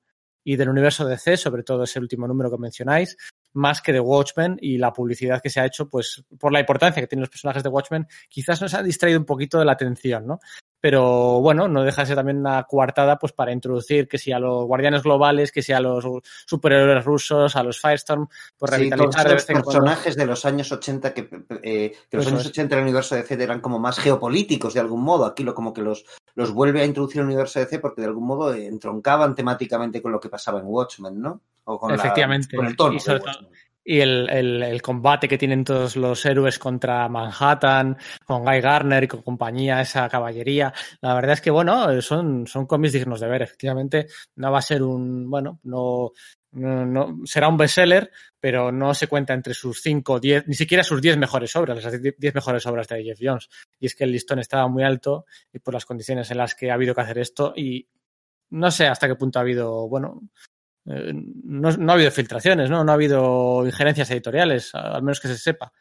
y 0.49 0.57
del 0.57 0.71
universo 0.71 1.05
DC, 1.07 1.37
sobre 1.37 1.63
todo 1.63 1.83
ese 1.83 2.01
último 2.01 2.27
número 2.27 2.51
que 2.51 2.57
mencionáis, 2.57 3.19
más 3.53 3.83
que 3.83 3.93
de 3.93 4.01
Watchmen 4.01 4.57
y 4.63 4.79
la 4.79 4.95
publicidad 4.95 5.43
que 5.43 5.51
se 5.51 5.61
ha 5.61 5.67
hecho, 5.67 5.91
pues 5.91 6.25
por 6.39 6.55
la 6.55 6.61
importancia 6.61 7.03
que 7.03 7.07
tienen 7.07 7.21
los 7.21 7.29
personajes 7.29 7.63
de 7.63 7.69
Watchmen, 7.69 8.07
quizás 8.31 8.63
nos 8.63 8.73
ha 8.73 8.83
distraído 8.83 9.19
un 9.19 9.27
poquito 9.27 9.59
de 9.59 9.67
la 9.67 9.73
atención, 9.73 10.27
¿no? 10.27 10.41
Pero 10.81 11.41
bueno, 11.41 11.67
no 11.67 11.83
deja 11.83 12.03
de 12.03 12.07
ser 12.07 12.17
también 12.17 12.39
una 12.39 12.63
coartada 12.65 13.19
pues 13.19 13.33
para 13.33 13.53
introducir 13.53 14.07
que 14.07 14.17
si 14.19 14.31
a 14.33 14.39
los 14.39 14.65
guardianes 14.67 15.03
globales, 15.03 15.51
que 15.51 15.61
si 15.63 15.73
a 15.73 15.81
los 15.81 16.05
superhéroes 16.47 17.05
rusos, 17.05 17.57
a 17.57 17.63
los 17.65 17.81
Firestorm, 17.81 18.29
pues 18.57 18.71
Sí, 18.71 18.77
revitalizar 18.79 19.25
de 19.27 19.35
los 19.35 19.43
vez 19.47 19.51
en 19.51 19.55
cuando. 19.63 19.71
personajes 19.73 20.17
de 20.17 20.27
los 20.27 20.45
años 20.45 20.71
80 20.71 21.15
que, 21.15 21.21
eh, 21.63 21.93
que 22.09 22.17
los 22.17 22.27
Eso 22.27 22.35
años 22.35 22.45
es. 22.45 22.51
80 22.53 22.77
del 22.77 22.85
universo 22.85 23.15
DC 23.17 23.35
eran 23.43 23.61
como 23.61 23.79
más 23.81 23.99
geopolíticos 23.99 24.75
de 24.75 24.81
algún 24.81 25.03
modo. 25.03 25.27
Aquí 25.27 25.43
lo 25.43 25.55
como 25.55 25.73
que 25.73 25.83
los, 25.83 26.05
los 26.37 26.53
vuelve 26.53 26.81
a 26.83 26.85
introducir 26.85 27.21
el 27.23 27.27
universo 27.27 27.59
DC 27.59 27.81
porque 27.81 28.01
de 28.03 28.07
algún 28.07 28.27
modo 28.27 28.55
entroncaban 28.55 29.35
temáticamente 29.35 30.01
con 30.01 30.13
lo 30.13 30.21
que 30.21 30.29
pasaba 30.29 30.61
en 30.61 30.67
Watchmen, 30.67 31.21
¿no? 31.21 31.41
O 31.65 31.79
con 31.79 31.91
la- 31.91 31.97
Efectivamente. 31.97 32.57
con 32.57 32.67
el 32.67 32.77
tono. 32.77 32.95
Y 32.95 33.01
sobre 33.01 33.19
de 33.19 33.25
todo-. 33.25 33.49
Y 33.91 34.01
el, 34.01 34.29
el- 34.29 34.63
el 34.63 34.83
combate 34.83 35.27
que 35.29 35.39
tienen 35.39 35.65
todos 35.65 35.97
los 35.97 36.27
héroes 36.27 36.59
contra 36.59 37.09
Manhattan, 37.09 37.97
con 38.27 38.45
Guy 38.45 38.61
Garner 38.61 39.05
y 39.05 39.09
con 39.09 39.23
compañía, 39.23 39.81
esa 39.81 40.09
caballería. 40.11 40.75
La 41.01 41.15
verdad 41.15 41.33
es 41.33 41.41
que, 41.41 41.51
bueno, 41.51 42.03
son, 42.03 42.47
son 42.47 42.67
cómics 42.67 42.93
dignos 42.93 43.21
de 43.21 43.29
ver. 43.29 43.43
Efectivamente, 43.43 44.07
no 44.37 44.53
va 44.53 44.59
a 44.59 44.63
ser 44.63 44.83
un, 44.83 45.31
bueno, 45.31 45.61
no, 45.63 46.13
no, 46.53 46.85
no- 46.85 47.17
será 47.25 47.49
un 47.49 47.57
bestseller, 47.57 48.11
pero 48.39 48.71
no 48.71 48.93
se 48.93 49.07
cuenta 49.07 49.33
entre 49.33 49.55
sus 49.55 49.81
5, 49.81 50.21
10, 50.21 50.47
ni 50.47 50.55
siquiera 50.55 50.85
sus 50.85 51.01
10 51.01 51.17
mejores 51.17 51.57
obras, 51.57 51.83
las 51.83 52.01
10 52.03 52.35
mejores 52.35 52.67
obras 52.67 52.87
de 52.89 53.03
Jeff 53.03 53.19
Jones. 53.23 53.49
Y 53.81 53.87
es 53.87 53.95
que 53.95 54.05
el 54.05 54.13
listón 54.13 54.39
estaba 54.39 54.69
muy 54.69 54.83
alto 54.83 55.25
y 55.51 55.61
por 55.61 55.73
las 55.73 55.87
condiciones 55.87 56.31
en 56.31 56.37
las 56.37 56.55
que 56.55 56.71
ha 56.71 56.75
habido 56.75 56.95
que 56.95 57.01
hacer 57.01 57.19
esto 57.19 57.55
y 57.57 57.89
no 58.51 58.71
sé 58.71 58.87
hasta 58.87 59.09
qué 59.09 59.15
punto 59.15 59.39
ha 59.39 59.43
habido, 59.43 59.89
bueno, 59.89 60.21
eh, 60.89 61.13
no, 61.45 61.71
no 61.77 61.93
ha 61.93 61.95
habido 61.95 62.11
filtraciones, 62.11 62.71
¿no? 62.71 62.83
No 62.85 62.91
ha 62.93 62.95
habido 62.95 63.65
injerencias 63.67 64.11
editoriales, 64.11 64.75
al 64.75 65.03
menos 65.03 65.21
que 65.21 65.29
se 65.29 65.39
sepa. 65.39 65.73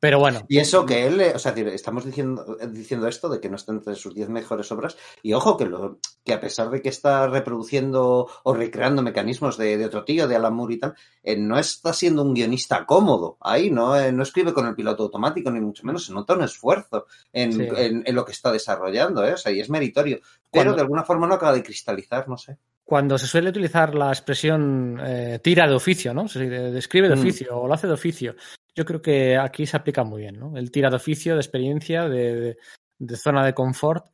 Pero 0.00 0.18
bueno, 0.18 0.40
Y 0.48 0.58
eso 0.58 0.84
que 0.84 1.06
él, 1.06 1.20
eh, 1.20 1.32
o 1.32 1.38
sea, 1.38 1.52
estamos 1.52 2.04
diciendo, 2.04 2.56
diciendo 2.72 3.06
esto 3.06 3.28
de 3.28 3.38
que 3.40 3.48
no 3.48 3.54
está 3.54 3.70
entre 3.70 3.94
sus 3.94 4.12
10 4.12 4.28
mejores 4.30 4.72
obras, 4.72 4.96
y 5.22 5.32
ojo 5.32 5.56
que, 5.56 5.64
lo, 5.64 6.00
que 6.24 6.32
a 6.32 6.40
pesar 6.40 6.70
de 6.70 6.82
que 6.82 6.88
está 6.88 7.28
reproduciendo 7.28 8.28
o 8.42 8.52
recreando 8.52 9.00
mecanismos 9.02 9.56
de, 9.56 9.76
de 9.78 9.86
otro 9.86 10.04
tío, 10.04 10.26
de 10.26 10.34
Alan 10.34 10.54
Moore 10.54 10.74
y 10.74 10.78
tal, 10.80 10.94
eh, 11.22 11.36
no 11.36 11.56
está 11.56 11.92
siendo 11.92 12.22
un 12.24 12.34
guionista 12.34 12.84
cómodo 12.84 13.36
ahí, 13.40 13.70
¿no? 13.70 13.96
Eh, 13.96 14.10
no 14.10 14.24
escribe 14.24 14.52
con 14.52 14.66
el 14.66 14.74
piloto 14.74 15.04
automático, 15.04 15.52
ni 15.52 15.60
mucho 15.60 15.86
menos, 15.86 16.04
se 16.04 16.12
nota 16.12 16.34
un 16.34 16.42
esfuerzo 16.42 17.06
en, 17.32 17.52
Sí. 17.52 17.68
en- 17.76 18.02
en 18.04 18.14
lo 18.16 18.24
que 18.24 18.32
está 18.32 18.50
desarrollando, 18.50 19.24
¿eh? 19.24 19.34
O 19.34 19.36
sea, 19.36 19.52
y 19.52 19.60
es 19.60 19.70
meritorio, 19.70 20.16
pero 20.50 20.64
Cuando- 20.64 20.74
de 20.74 20.80
alguna 20.82 21.04
forma 21.04 21.28
no 21.28 21.34
acaba 21.34 21.52
de 21.52 21.62
cristalizar, 21.62 22.28
no 22.28 22.36
sé. 22.38 22.58
Cuando 22.92 23.16
se 23.16 23.26
suele 23.26 23.48
utilizar 23.48 23.94
la 23.94 24.08
expresión 24.10 25.00
eh, 25.02 25.38
tira 25.42 25.66
de 25.66 25.72
oficio, 25.74 26.12
¿no? 26.12 26.28
Se 26.28 26.40
de- 26.46 26.70
describe 26.70 27.08
de 27.08 27.16
Mm. 27.16 27.20
oficio 27.20 27.58
o 27.58 27.66
lo 27.66 27.72
hace 27.72 27.86
de 27.86 27.94
oficio. 27.94 28.34
Yo 28.76 28.84
creo 28.84 29.00
que 29.00 29.38
aquí 29.38 29.64
se 29.64 29.78
aplica 29.78 30.04
muy 30.04 30.20
bien, 30.20 30.38
¿no? 30.38 30.54
El 30.58 30.70
tira 30.70 30.90
de 30.90 30.96
oficio, 30.96 31.32
de 31.32 31.40
experiencia, 31.40 32.06
de, 32.06 32.34
de- 32.38 32.56
de 32.98 33.16
zona 33.16 33.46
de 33.46 33.54
confort 33.54 34.08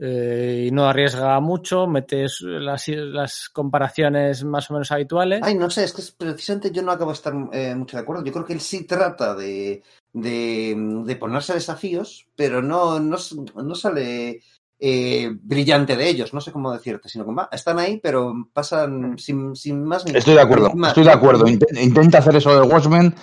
eh, 0.00 0.64
y 0.66 0.72
no 0.72 0.88
arriesga 0.88 1.38
mucho, 1.38 1.86
metes 1.86 2.40
las, 2.40 2.88
las 2.88 3.48
comparaciones 3.50 4.42
más 4.42 4.68
o 4.68 4.74
menos 4.74 4.90
habituales. 4.90 5.38
Ay, 5.44 5.54
no 5.54 5.70
sé, 5.70 5.84
es 5.84 5.92
que 5.92 6.00
es- 6.00 6.10
precisamente 6.10 6.72
yo 6.72 6.82
no 6.82 6.90
acabo 6.90 7.12
de 7.12 7.14
estar 7.14 7.34
eh, 7.52 7.72
mucho 7.76 7.96
de 7.96 8.02
acuerdo. 8.02 8.24
Yo 8.24 8.32
creo 8.32 8.44
que 8.44 8.54
él 8.54 8.60
sí 8.60 8.82
trata 8.84 9.36
de, 9.36 9.80
de, 10.12 10.74
de 11.06 11.14
ponerse 11.14 11.54
desafíos, 11.54 12.26
pero 12.34 12.60
no, 12.60 12.98
no, 12.98 13.16
no 13.62 13.74
sale 13.76 14.42
eh, 14.86 15.30
brillante 15.40 15.96
de 15.96 16.06
ellos, 16.10 16.34
no 16.34 16.42
sé 16.42 16.52
cómo 16.52 16.70
decirte, 16.70 17.08
sino 17.08 17.24
que 17.24 17.32
va- 17.32 17.48
están 17.50 17.78
ahí, 17.78 17.98
pero 18.02 18.34
pasan 18.52 19.16
sin, 19.18 19.56
sin 19.56 19.82
más 19.82 20.04
ni 20.04 20.14
Estoy 20.14 20.34
de 20.34 20.42
acuerdo, 20.42 20.74
más. 20.74 20.90
estoy 20.90 21.04
de 21.04 21.10
acuerdo. 21.12 21.46
Inte- 21.46 21.80
Intenta 21.82 22.18
hacer 22.18 22.36
eso 22.36 22.54
de 22.54 22.68
Watchmen 22.68 23.14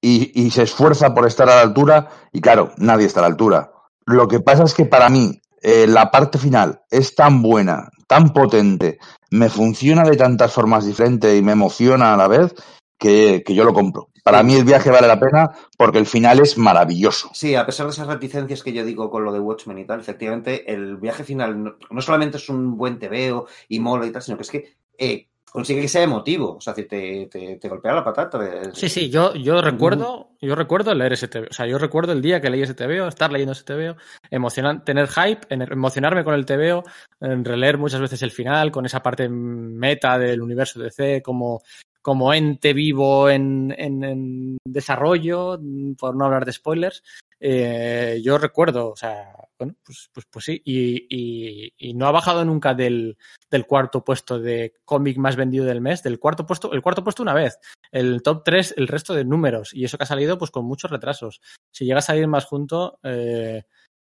y, 0.00 0.30
y 0.40 0.50
se 0.52 0.62
esfuerza 0.62 1.12
por 1.12 1.26
estar 1.26 1.48
a 1.50 1.56
la 1.56 1.62
altura 1.62 2.08
y 2.32 2.40
claro, 2.40 2.70
nadie 2.78 3.06
está 3.06 3.18
a 3.18 3.22
la 3.22 3.28
altura. 3.28 3.72
Lo 4.06 4.28
que 4.28 4.38
pasa 4.38 4.62
es 4.62 4.74
que 4.74 4.84
para 4.84 5.08
mí 5.08 5.40
eh, 5.60 5.86
la 5.88 6.10
parte 6.12 6.38
final 6.38 6.82
es 6.88 7.14
tan 7.16 7.42
buena, 7.42 7.88
tan 8.06 8.32
potente, 8.32 8.98
me 9.32 9.48
funciona 9.48 10.04
de 10.04 10.16
tantas 10.16 10.52
formas 10.52 10.86
diferentes 10.86 11.36
y 11.36 11.42
me 11.42 11.52
emociona 11.52 12.14
a 12.14 12.16
la 12.16 12.28
vez 12.28 12.54
que, 12.96 13.42
que 13.44 13.54
yo 13.56 13.64
lo 13.64 13.74
compro. 13.74 14.08
Para 14.22 14.42
mí 14.42 14.54
el 14.54 14.64
viaje 14.64 14.90
vale 14.90 15.08
la 15.08 15.18
pena 15.18 15.50
porque 15.76 15.98
el 15.98 16.06
final 16.06 16.40
es 16.40 16.56
maravilloso. 16.56 17.30
Sí, 17.34 17.54
a 17.54 17.66
pesar 17.66 17.86
de 17.86 17.92
esas 17.92 18.06
reticencias 18.06 18.62
que 18.62 18.72
yo 18.72 18.84
digo 18.84 19.10
con 19.10 19.24
lo 19.24 19.32
de 19.32 19.40
Watchmen 19.40 19.78
y 19.78 19.84
tal, 19.84 20.00
efectivamente 20.00 20.72
el 20.72 20.96
viaje 20.96 21.24
final 21.24 21.62
no, 21.62 21.76
no 21.90 22.00
solamente 22.00 22.36
es 22.36 22.48
un 22.48 22.76
buen 22.76 22.98
tebeo 22.98 23.46
y 23.68 23.80
mola 23.80 24.06
y 24.06 24.10
tal, 24.12 24.22
sino 24.22 24.36
que 24.36 24.42
es 24.42 24.50
que 24.50 24.74
eh, 24.98 25.28
consigue 25.50 25.82
que 25.82 25.88
sea 25.88 26.02
emotivo, 26.04 26.56
o 26.56 26.60
sea, 26.60 26.72
te, 26.72 26.84
te, 26.84 27.28
te 27.60 27.68
golpea 27.68 27.92
la 27.92 28.04
patata. 28.04 28.38
de- 28.38 28.74
Sí, 28.74 28.88
sí, 28.88 29.10
yo, 29.10 29.34
yo 29.34 29.60
recuerdo, 29.60 30.30
yo 30.40 30.54
recuerdo 30.54 30.94
leer 30.94 31.12
ese 31.14 31.28
TVO. 31.28 31.48
O 31.50 31.52
sea, 31.52 31.66
yo 31.66 31.76
recuerdo 31.78 32.12
el 32.12 32.22
día 32.22 32.40
que 32.40 32.48
leí 32.48 32.62
ese 32.62 32.72
TVO, 32.74 33.08
estar 33.08 33.30
leyendo 33.32 33.52
ese 33.52 33.64
TVO, 33.64 33.96
emocionar, 34.30 34.82
tener 34.84 35.08
hype, 35.08 35.40
en- 35.50 35.62
emocionarme 35.62 36.24
con 36.24 36.34
el 36.34 36.46
TVO, 36.46 36.84
releer 37.20 37.76
muchas 37.76 38.00
veces 38.00 38.22
el 38.22 38.30
final, 38.30 38.70
con 38.70 38.86
esa 38.86 39.02
parte 39.02 39.28
meta 39.28 40.18
del 40.18 40.40
universo 40.40 40.80
DC, 40.80 41.20
como, 41.22 41.60
como 42.02 42.34
ente 42.34 42.72
vivo 42.72 43.30
en, 43.30 43.74
en, 43.78 44.04
en 44.04 44.58
desarrollo, 44.64 45.58
por 45.96 46.16
no 46.16 46.24
hablar 46.24 46.44
de 46.44 46.52
spoilers. 46.52 47.02
Eh, 47.40 48.20
yo 48.22 48.38
recuerdo, 48.38 48.90
o 48.90 48.96
sea, 48.96 49.32
bueno, 49.58 49.74
pues, 49.84 50.10
pues, 50.12 50.26
pues 50.30 50.44
sí, 50.44 50.62
y, 50.64 51.06
y, 51.08 51.72
y 51.76 51.94
no 51.94 52.06
ha 52.06 52.12
bajado 52.12 52.44
nunca 52.44 52.74
del, 52.74 53.16
del 53.50 53.66
cuarto 53.66 54.04
puesto 54.04 54.38
de 54.38 54.74
cómic 54.84 55.16
más 55.18 55.36
vendido 55.36 55.64
del 55.64 55.80
mes, 55.80 56.02
del 56.02 56.18
cuarto 56.18 56.46
puesto, 56.46 56.72
el 56.72 56.82
cuarto 56.82 57.02
puesto 57.02 57.22
una 57.22 57.34
vez, 57.34 57.58
el 57.90 58.22
top 58.22 58.42
3 58.44 58.74
el 58.76 58.88
resto 58.88 59.14
de 59.14 59.24
números, 59.24 59.72
y 59.74 59.84
eso 59.84 59.98
que 59.98 60.04
ha 60.04 60.06
salido 60.06 60.38
pues 60.38 60.50
con 60.50 60.64
muchos 60.64 60.90
retrasos. 60.90 61.40
Si 61.72 61.84
llega 61.84 61.98
a 61.98 62.02
salir 62.02 62.28
más 62.28 62.44
junto, 62.44 62.98
eh, 63.02 63.64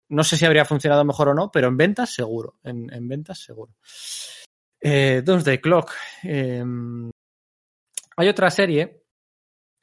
no 0.09 0.23
sé 0.23 0.35
si 0.35 0.45
habría 0.45 0.65
funcionado 0.65 1.05
mejor 1.05 1.29
o 1.29 1.33
no, 1.33 1.51
pero 1.51 1.69
en 1.69 1.77
ventas 1.77 2.13
seguro, 2.13 2.55
en, 2.63 2.91
en 2.93 3.07
ventas 3.07 3.39
seguro. 3.39 3.73
Eh, 4.81 5.21
Doomsday 5.23 5.59
Clock. 5.61 5.93
Eh, 6.23 6.65
hay 8.21 8.29
otra 8.29 8.49
serie, 8.49 9.03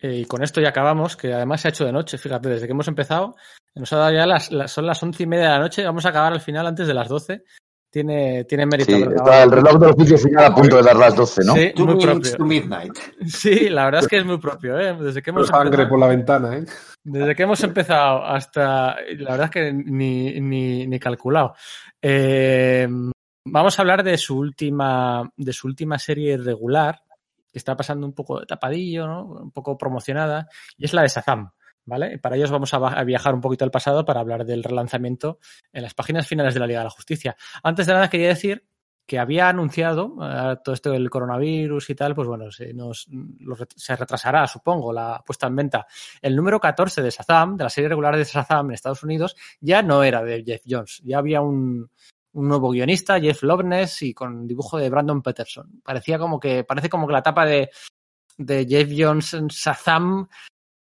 eh, 0.01 0.15
y 0.19 0.25
con 0.25 0.43
esto 0.43 0.61
ya 0.61 0.69
acabamos, 0.71 1.17
que 1.17 1.33
además 1.33 1.61
se 1.61 1.69
ha 1.69 1.71
hecho 1.71 1.85
de 1.85 1.93
noche, 1.93 2.19
fíjate, 2.19 2.49
desde 2.49 2.67
que 2.67 2.73
hemos 2.73 2.89
empezado, 2.89 3.35
nos 3.75 3.93
ha 3.93 3.97
dado 3.97 4.13
ya 4.13 4.27
las, 4.27 4.51
las- 4.51 4.73
son 4.73 4.87
las 4.87 5.03
once 5.03 5.23
y 5.23 5.27
media 5.27 5.45
de 5.45 5.51
la 5.51 5.59
noche, 5.61 5.85
vamos 5.85 6.05
a 6.07 6.09
acabar 6.11 6.33
al 6.33 6.41
final 6.41 6.67
antes 6.67 6.87
de 6.87 6.95
las 6.95 7.09
doce. 7.09 7.45
Tiene, 7.91 8.45
tiene 8.45 8.67
mérito. 8.67 8.93
Sí, 8.93 9.03
está 9.03 9.45
el 9.45 9.51
reloj 9.51 9.79
del 9.79 9.91
oficio 9.93 10.19
final 10.19 10.45
a 10.45 10.55
punto 10.55 10.77
de 10.77 10.83
dar 10.83 10.97
las 10.97 11.17
12, 11.17 11.41
¿no? 11.47 11.55
Sí, 11.55 11.73
Two 11.75 11.87
muy 11.87 12.05
propio. 12.05 12.37
to 12.37 12.45
midnight. 12.45 12.93
Sí, 13.27 13.71
la 13.71 13.87
verdad 13.87 14.03
es 14.03 14.09
que 14.09 14.19
es 14.19 14.27
muy 14.27 14.37
propio, 14.37 14.79
¿eh? 14.79 14.95
Desde 15.01 15.23
que 15.23 15.31
hemos 15.31 15.47
Sangre 15.47 15.69
empezado, 15.69 15.89
por 15.89 15.99
la 15.99 16.07
ventana, 16.09 16.59
¿eh? 16.59 16.65
desde 17.03 17.35
que 17.35 17.43
hemos 17.45 17.63
empezado 17.65 18.27
hasta. 18.27 18.95
La 19.17 19.31
verdad 19.31 19.45
es 19.47 19.51
que 19.51 19.73
ni, 19.73 20.39
ni, 20.39 20.87
ni 20.87 20.99
calculado. 21.01 21.55
Eh, 22.03 22.87
vamos 23.47 23.79
a 23.79 23.83
hablar 23.83 24.03
de 24.03 24.19
su 24.19 24.37
última. 24.37 25.31
de 25.35 25.53
su 25.55 25.67
última 25.67 25.99
serie 25.99 26.37
regular, 26.37 27.01
que 27.51 27.59
está 27.59 27.77
pasando 27.77 28.07
un 28.07 28.13
poco 28.13 28.41
de 28.41 28.47
tapadillo, 28.47 29.07
¿no? 29.07 29.25
Un 29.25 29.51
poco 29.51 29.77
promocionada, 29.77 30.49
y 30.77 30.85
es 30.85 30.93
la 30.93 31.03
de 31.03 31.09
Shazam. 31.09 31.51
¿Vale? 31.85 32.19
Para 32.19 32.37
ellos 32.37 32.51
vamos 32.51 32.75
a, 32.75 33.03
viajar 33.05 33.35
un 33.35 33.41
poquito 33.41 33.65
al 33.65 33.71
pasado 33.71 34.05
para 34.05 34.21
hablar 34.21 34.45
del 34.45 34.63
relanzamiento 34.63 35.39
en 35.73 35.83
las 35.83 35.95
páginas 35.95 36.29
finales 36.29 36.53
de 36.53 36.61
la 36.61 36.67
Liga 36.67 36.81
de 36.81 36.85
la 36.85 36.91
Justicia. 36.91 37.35
Antes 37.63 37.87
de 37.87 37.95
nada 37.95 38.11
quería 38.11 38.29
decir 38.29 38.69
que 39.07 39.19
había 39.19 39.49
anunciado 39.49 40.15
eh, 40.21 40.57
todo 40.63 40.75
esto 40.75 40.91
del 40.91 41.09
coronavirus 41.09 41.89
y 41.89 41.95
tal, 41.95 42.15
pues 42.15 42.29
bueno, 42.29 42.51
se, 42.51 42.75
nos, 42.75 43.09
se 43.75 43.97
retrasará, 43.97 44.47
supongo, 44.47 44.93
la 44.93 45.23
puesta 45.25 45.47
en 45.47 45.57
venta. 45.57 45.87
El 46.21 46.37
número 46.37 46.61
14 46.61 47.01
de 47.01 47.09
Shazam, 47.09 47.57
de 47.57 47.65
la 47.65 47.71
serie 47.71 47.89
regular 47.89 48.19
de 48.19 48.25
Shazam 48.25 48.67
en 48.67 48.75
Estados 48.75 49.03
Unidos, 49.03 49.35
ya 49.59 49.81
no 49.81 50.05
era 50.05 50.23
de 50.23 50.45
Jeff 50.45 50.61
Jones, 50.69 51.01
ya 51.03 51.17
había 51.17 51.41
un, 51.41 51.91
un 52.33 52.49
nuevo 52.49 52.71
guionista, 52.71 53.21
Jeff 53.21 53.43
Loveness, 53.43 54.03
y 54.03 54.15
con 54.15 54.47
dibujo 54.47 54.79
de 54.79 54.91
Brandon 54.91 55.23
Peterson. 55.23 55.81
Parecía 55.83 56.19
como 56.19 56.39
que, 56.39 56.65
parece 56.65 56.89
como 56.89 57.07
que 57.07 57.13
la 57.13 57.21
etapa 57.21 57.47
de, 57.47 57.71
de 58.37 58.67
Jeff 58.67 58.91
Jones 58.97 59.35
en 59.35 59.49
Shazam 59.49 60.29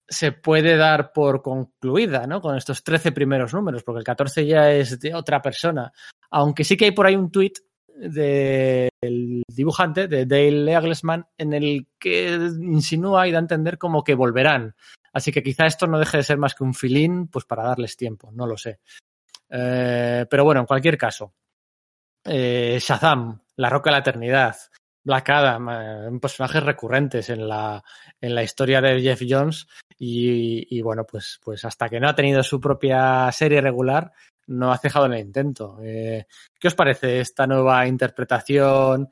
se 0.07 0.33
puede 0.33 0.75
dar 0.75 1.13
por 1.13 1.41
concluida, 1.41 2.27
¿no? 2.27 2.41
Con 2.41 2.57
estos 2.57 2.83
13 2.83 3.11
primeros 3.11 3.53
números, 3.53 3.83
porque 3.83 3.99
el 3.99 4.05
14 4.05 4.45
ya 4.45 4.71
es 4.71 4.99
de 4.99 5.13
otra 5.15 5.41
persona. 5.41 5.91
Aunque 6.31 6.63
sí 6.63 6.75
que 6.75 6.85
hay 6.85 6.91
por 6.91 7.05
ahí 7.05 7.15
un 7.15 7.31
tuit 7.31 7.59
del 7.87 9.43
dibujante, 9.47 10.07
de 10.07 10.25
Dale 10.25 10.71
Eaglesman, 10.71 11.25
en 11.37 11.53
el 11.53 11.87
que 11.99 12.33
insinúa 12.61 13.27
y 13.27 13.31
da 13.31 13.37
a 13.37 13.41
entender 13.41 13.77
como 13.77 14.03
que 14.03 14.15
volverán 14.15 14.75
Así 15.13 15.31
que 15.31 15.43
quizá 15.43 15.65
esto 15.65 15.87
no 15.87 15.99
deje 15.99 16.17
de 16.17 16.23
ser 16.23 16.37
más 16.37 16.55
que 16.55 16.63
un 16.63 16.73
filín, 16.73 17.27
pues 17.27 17.45
para 17.45 17.63
darles 17.63 17.97
tiempo, 17.97 18.31
no 18.31 18.47
lo 18.47 18.57
sé. 18.57 18.79
Eh, 19.51 20.25
pero 20.29 20.43
bueno, 20.43 20.61
en 20.61 20.67
cualquier 20.67 20.97
caso, 20.97 21.33
eh, 22.23 22.77
Shazam, 22.79 23.41
la 23.57 23.69
Roca 23.69 23.89
de 23.89 23.91
la 23.91 23.99
Eternidad, 23.99 24.55
Black 25.03 25.29
Adam, 25.29 25.69
eh, 25.69 26.19
personajes 26.19 26.63
recurrentes 26.63 27.29
en 27.29 27.47
la, 27.47 27.83
en 28.19 28.35
la 28.35 28.43
historia 28.43 28.81
de 28.81 29.01
Jeff 29.01 29.21
Jones 29.27 29.67
y, 29.97 30.77
y, 30.77 30.81
bueno, 30.81 31.05
pues, 31.05 31.39
pues 31.43 31.65
hasta 31.65 31.89
que 31.89 31.99
no 31.99 32.07
ha 32.07 32.15
tenido 32.15 32.43
su 32.43 32.61
propia 32.61 33.31
serie 33.31 33.61
regular, 33.61 34.11
no 34.47 34.71
ha 34.71 34.77
cejado 34.77 35.07
en 35.07 35.13
el 35.13 35.25
intento. 35.25 35.79
Eh, 35.81 36.25
¿Qué 36.59 36.67
os 36.67 36.75
parece 36.75 37.19
esta 37.19 37.47
nueva 37.47 37.87
interpretación? 37.87 39.09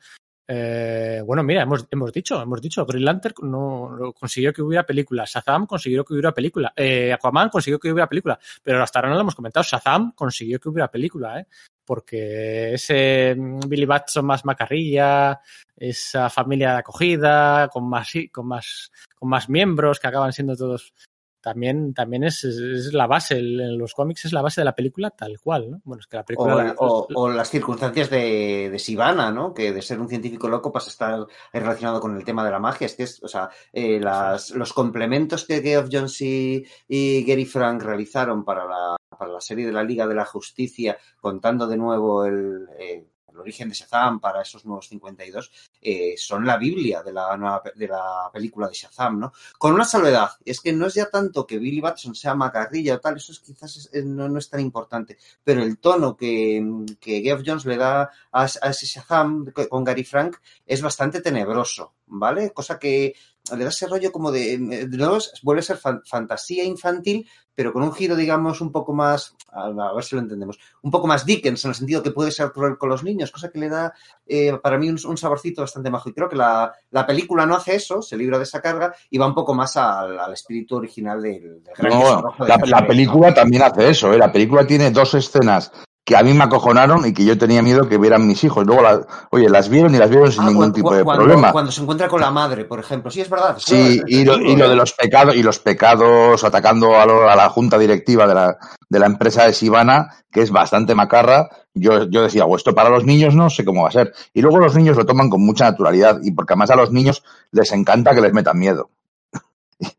Eh, 0.51 1.21
bueno, 1.23 1.43
mira, 1.43 1.61
hemos, 1.61 1.85
hemos 1.91 2.11
dicho, 2.11 2.41
hemos 2.41 2.59
dicho, 2.59 2.83
Green 2.83 3.05
Lantern 3.05 3.35
no, 3.43 3.95
no 3.95 4.13
consiguió 4.13 4.51
que 4.51 4.63
hubiera 4.63 4.83
película, 4.83 5.23
Shazam 5.23 5.67
consiguió 5.67 6.03
que 6.03 6.13
hubiera 6.13 6.33
película, 6.33 6.73
eh, 6.75 7.13
Aquaman 7.13 7.49
consiguió 7.49 7.77
que 7.79 7.91
hubiera 7.91 8.09
película, 8.09 8.39
pero 8.63 8.81
hasta 8.81 8.97
ahora 8.97 9.09
no 9.09 9.15
lo 9.15 9.21
hemos 9.21 9.35
comentado, 9.35 9.63
Shazam 9.63 10.13
consiguió 10.13 10.59
que 10.59 10.69
hubiera 10.69 10.89
película, 10.89 11.39
¿eh? 11.39 11.45
porque 11.85 12.73
ese 12.73 13.35
mm, 13.37 13.59
Billy 13.67 13.85
Batson 13.85 14.25
más 14.25 14.43
macarrilla, 14.43 15.39
esa 15.77 16.31
familia 16.31 16.71
de 16.71 16.77
acogida, 16.79 17.67
con 17.67 17.87
más, 17.87 18.11
con 18.31 18.47
más, 18.47 18.91
con 19.15 19.29
más 19.29 19.49
miembros 19.49 19.99
que 19.99 20.07
acaban 20.07 20.33
siendo 20.33 20.55
todos 20.55 20.95
también, 21.41 21.93
también 21.93 22.23
es, 22.23 22.43
es 22.43 22.93
la 22.93 23.07
base, 23.07 23.37
en 23.39 23.77
los 23.77 23.93
cómics 23.93 24.25
es 24.25 24.33
la 24.33 24.41
base 24.41 24.61
de 24.61 24.65
la 24.65 24.75
película 24.75 25.09
tal 25.11 25.39
cual, 25.39 25.71
¿no? 25.71 25.81
Bueno, 25.83 26.01
es 26.01 26.07
que 26.07 26.17
la 26.17 26.25
película... 26.25 26.55
O, 26.55 26.57
la- 26.61 26.75
o- 26.77 27.07
o 27.15 27.29
las 27.29 27.49
circunstancias 27.49 28.09
de, 28.09 28.69
de 28.71 28.79
Sivana, 28.79 29.31
¿no? 29.31 29.53
Que 29.53 29.71
de 29.71 29.81
ser 29.81 29.99
un 29.99 30.09
científico 30.09 30.47
loco 30.47 30.71
pasa 30.71 30.87
a 30.87 30.91
estar 30.91 31.27
relacionado 31.53 31.99
con 31.99 32.15
el 32.17 32.23
tema 32.23 32.43
de 32.45 32.51
la 32.51 32.59
magia. 32.59 32.85
Es 32.85 32.95
que 32.95 33.03
es, 33.03 33.23
o 33.23 33.27
sea, 33.27 33.49
eh, 33.73 33.99
las- 33.99 34.51
los 34.51 34.73
complementos 34.73 35.45
que 35.45 35.61
Geoff 35.61 35.89
Jones 35.91 36.19
y, 36.21 36.63
y 36.87 37.23
Gary 37.23 37.45
Frank 37.45 37.81
realizaron 37.83 38.43
para 38.43 38.65
la, 38.65 38.95
para 39.17 39.31
la 39.31 39.41
serie 39.41 39.65
de 39.65 39.71
la 39.73 39.83
Liga 39.83 40.07
de 40.07 40.15
la 40.15 40.25
Justicia, 40.25 40.97
contando 41.19 41.67
de 41.67 41.77
nuevo 41.77 42.25
el, 42.25 42.67
eh, 42.79 43.05
el 43.39 43.43
origen 43.43 43.69
de 43.69 43.75
Shazam 43.75 44.19
para 44.19 44.41
esos 44.41 44.65
nuevos 44.65 44.87
52, 44.89 45.51
eh, 45.81 46.15
son 46.17 46.45
la 46.45 46.57
Biblia 46.57 47.01
de 47.03 47.13
la, 47.13 47.35
nueva 47.37 47.63
de 47.75 47.87
la 47.87 48.29
película 48.31 48.67
de 48.67 48.73
Shazam, 48.73 49.19
¿no? 49.19 49.33
Con 49.57 49.73
una 49.73 49.85
salvedad, 49.85 50.29
es 50.45 50.59
que 50.61 50.73
no 50.73 50.87
es 50.87 50.93
ya 50.95 51.09
tanto 51.09 51.45
que 51.47 51.57
Billy 51.57 51.79
Batson 51.81 52.15
sea 52.15 52.35
macarrilla 52.35 52.95
o 52.95 52.99
tal, 52.99 53.17
eso 53.17 53.31
es, 53.31 53.39
quizás 53.39 53.75
es- 53.77 53.89
eh, 53.93 54.03
no, 54.03 54.27
no 54.29 54.39
es 54.39 54.49
tan 54.49 54.59
importante 54.59 55.17
pero 55.43 55.63
el 55.63 55.77
tono 55.79 56.15
que, 56.15 56.61
que 56.99 57.21
Geoff 57.21 57.41
Jones 57.45 57.65
le 57.65 57.77
da 57.77 58.09
a, 58.31 58.43
a 58.43 58.69
ese 58.69 58.85
Shazam 58.85 59.51
con 59.69 59.83
Gary 59.83 60.03
Frank 60.03 60.37
es 60.65 60.81
bastante 60.81 61.21
tenebroso, 61.21 61.93
¿vale? 62.07 62.51
Cosa 62.51 62.77
que 62.79 63.15
le 63.55 63.63
da 63.63 63.69
ese 63.69 63.87
rollo 63.87 64.11
como 64.11 64.31
de, 64.31 64.57
de 64.57 64.97
nuevo, 64.97 65.17
vuelve 65.43 65.59
a 65.59 65.63
ser 65.63 65.77
fan- 65.77 66.01
fantasía 66.05 66.63
infantil, 66.63 67.27
pero 67.55 67.73
con 67.73 67.83
un 67.83 67.91
giro, 67.91 68.15
digamos, 68.15 68.61
un 68.61 68.71
poco 68.71 68.93
más, 68.93 69.35
a, 69.51 69.69
ver 69.93 70.03
si 70.03 70.15
lo 70.15 70.21
entendemos, 70.21 70.57
un 70.81 70.91
poco 70.91 71.07
más 71.07 71.25
Dickens, 71.25 71.65
en 71.65 71.69
el 71.69 71.75
sentido 71.75 72.01
que 72.01 72.11
puede 72.11 72.31
ser 72.31 72.51
cruel 72.51 72.77
con 72.77 72.87
los 72.89 73.03
niños, 73.03 73.31
cosa 73.31 73.49
que 73.51 73.59
le 73.59 73.67
da 73.67 73.93
eh, 74.25 74.57
para 74.63 74.77
mí 74.77 74.89
un, 74.89 74.97
un 75.05 75.17
saborcito 75.17 75.61
bastante 75.61 75.89
majo. 75.89 76.09
Y 76.09 76.13
creo 76.13 76.29
que 76.29 76.37
la, 76.37 76.71
la 76.91 77.05
película 77.05 77.45
no 77.45 77.55
hace 77.55 77.75
eso, 77.75 78.01
se 78.01 78.15
libra 78.15 78.37
de 78.37 78.45
esa 78.45 78.61
carga 78.61 78.93
y 79.09 79.17
va 79.17 79.27
un 79.27 79.35
poco 79.35 79.53
más 79.53 79.75
al, 79.75 80.17
al 80.17 80.31
espíritu 80.33 80.77
original 80.77 81.21
del, 81.21 81.61
del 81.63 81.73
gran 81.77 81.99
No, 81.99 82.21
rojo 82.21 82.43
de 82.45 82.49
la, 82.49 82.57
la 82.65 82.87
película 82.87 83.33
también 83.33 83.63
hace 83.63 83.89
eso, 83.89 84.13
¿eh? 84.13 84.17
La 84.17 84.31
película 84.31 84.65
tiene 84.65 84.91
dos 84.91 85.13
escenas 85.15 85.71
que 86.09 86.17
a 86.17 86.23
mí 86.23 86.33
me 86.33 86.43
acojonaron 86.43 87.05
y 87.05 87.13
que 87.13 87.23
yo 87.23 87.37
tenía 87.37 87.61
miedo 87.61 87.87
que 87.87 87.99
vieran 87.99 88.25
mis 88.25 88.43
hijos. 88.43 88.65
Luego, 88.65 88.81
las, 88.81 89.01
oye, 89.29 89.47
las 89.47 89.69
vieron 89.69 89.93
y 89.93 89.99
las 89.99 90.09
vieron 90.09 90.31
sin 90.31 90.41
Ah, 90.41 90.45
ningún 90.47 90.57
cuando, 90.61 90.73
tipo 90.75 90.95
de 90.95 91.03
cuando- 91.03 91.23
problema. 91.23 91.51
cuando 91.51 91.71
se 91.71 91.81
encuentra 91.83 92.07
con 92.07 92.19
la 92.19 92.31
madre, 92.31 92.65
por 92.65 92.79
ejemplo. 92.79 93.11
Sí, 93.11 93.21
es 93.21 93.29
verdad. 93.29 93.57
es 93.57 93.63
Sí, 93.63 94.01
y 94.07 94.25
lo, 94.25 94.39
y 94.39 94.55
lo 94.55 94.67
de 94.67 94.75
los 94.75 94.91
pecados 94.93 95.35
y 95.35 95.43
los 95.43 95.59
pecados 95.59 96.43
atacando 96.43 96.95
a, 96.99 97.05
lo- 97.05 97.29
a 97.29 97.35
la 97.35 97.47
junta 97.49 97.77
directiva 97.77 98.25
de 98.25 98.33
la, 98.33 98.57
de 98.89 98.97
la 98.99 99.05
empresa 99.05 99.45
de 99.45 99.53
Sivana, 99.53 100.09
que 100.31 100.41
es 100.41 100.49
bastante 100.49 100.95
macarra. 100.95 101.47
Yo, 101.75 102.09
yo 102.09 102.23
decía, 102.23 102.45
o 102.45 102.55
esto 102.55 102.73
para 102.73 102.89
los 102.89 103.05
niños 103.05 103.35
no 103.35 103.51
sé 103.51 103.63
cómo 103.63 103.83
va 103.83 103.89
a 103.89 103.91
ser. 103.91 104.11
Y 104.33 104.41
luego 104.41 104.57
los 104.57 104.73
niños 104.75 104.97
lo 104.97 105.05
toman 105.05 105.29
con 105.29 105.45
mucha 105.45 105.65
naturalidad 105.65 106.21
y 106.23 106.31
porque 106.31 106.53
además 106.53 106.71
a 106.71 106.75
los 106.75 106.91
niños 106.91 107.23
les 107.51 107.71
encanta 107.71 108.15
que 108.15 108.21
les 108.21 108.33
metan 108.33 108.57
miedo. 108.57 108.89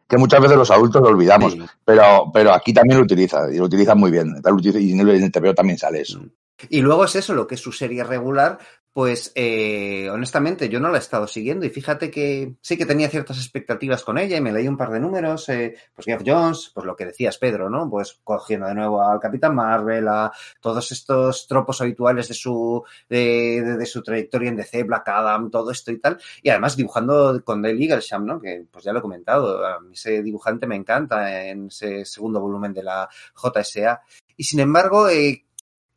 Que 0.08 0.18
muchas 0.18 0.40
veces 0.40 0.56
los 0.56 0.70
adultos 0.70 1.02
lo 1.02 1.08
olvidamos, 1.08 1.52
Sí. 1.52 1.62
pero, 1.84 2.30
pero 2.32 2.52
aquí 2.52 2.72
también 2.74 2.98
lo 2.98 3.04
utiliza 3.04 3.50
y 3.52 3.58
lo 3.58 3.64
utiliza 3.64 3.94
muy 3.94 4.10
bien. 4.10 4.36
Y 4.74 4.92
en 4.92 5.08
el, 5.08 5.32
TVO 5.32 5.54
también 5.54 5.78
sale 5.78 6.02
eso. 6.02 6.20
Y 6.68 6.82
luego 6.82 7.04
es 7.04 7.16
eso, 7.16 7.34
lo 7.34 7.46
que 7.46 7.54
es 7.54 7.60
su 7.60 7.72
serie 7.72 8.04
regular, 8.04 8.58
pues 8.92 9.30
eh, 9.36 10.08
honestamente 10.10 10.68
yo 10.68 10.80
no 10.80 10.88
la 10.90 10.96
he 10.96 11.00
estado 11.00 11.26
siguiendo 11.28 11.64
y 11.64 11.70
fíjate 11.70 12.10
que 12.10 12.56
sí 12.60 12.76
que 12.76 12.86
tenía 12.86 13.08
ciertas 13.08 13.38
expectativas 13.38 14.02
con 14.02 14.18
ella 14.18 14.36
y 14.36 14.40
me 14.40 14.52
leí 14.52 14.66
un 14.66 14.76
par 14.76 14.90
de 14.90 14.98
números, 14.98 15.48
eh, 15.48 15.74
pues 15.94 16.06
Geoff 16.06 16.22
Jones, 16.26 16.72
pues 16.74 16.84
lo 16.84 16.96
que 16.96 17.06
decías 17.06 17.38
Pedro, 17.38 17.70
¿no? 17.70 17.88
Pues 17.88 18.18
cogiendo 18.24 18.66
de 18.66 18.74
nuevo 18.74 19.02
al 19.02 19.20
Capitán 19.20 19.54
Marvel, 19.54 20.08
a 20.08 20.32
todos 20.60 20.90
estos 20.90 21.46
tropos 21.46 21.80
habituales 21.80 22.28
de 22.28 22.34
su, 22.34 22.82
de, 23.08 23.62
de- 23.64 23.76
de 23.76 23.86
su 23.86 24.02
trayectoria 24.02 24.48
en 24.48 24.56
DC, 24.56 24.82
Black 24.82 25.08
Adam, 25.08 25.50
todo 25.50 25.70
esto 25.70 25.92
y 25.92 25.98
tal, 25.98 26.18
y 26.42 26.48
además 26.50 26.76
dibujando 26.76 27.42
con 27.44 27.62
Dale 27.62 27.80
Eaglesham, 27.82 28.26
¿no? 28.26 28.40
Que 28.40 28.64
pues 28.70 28.84
ya 28.84 28.92
lo 28.92 28.98
he 28.98 29.02
comentado, 29.02 29.64
a 29.64 29.80
mí 29.80 29.92
ese 29.92 30.22
dibujante 30.22 30.66
me 30.66 30.76
encanta 30.76 31.46
en 31.46 31.68
ese 31.68 32.04
segundo 32.04 32.40
volumen 32.40 32.72
de 32.74 32.82
la 32.82 33.08
JSA. 33.36 34.00
Y 34.36 34.44
sin 34.44 34.60
embargo, 34.60 35.08
eh, 35.08 35.44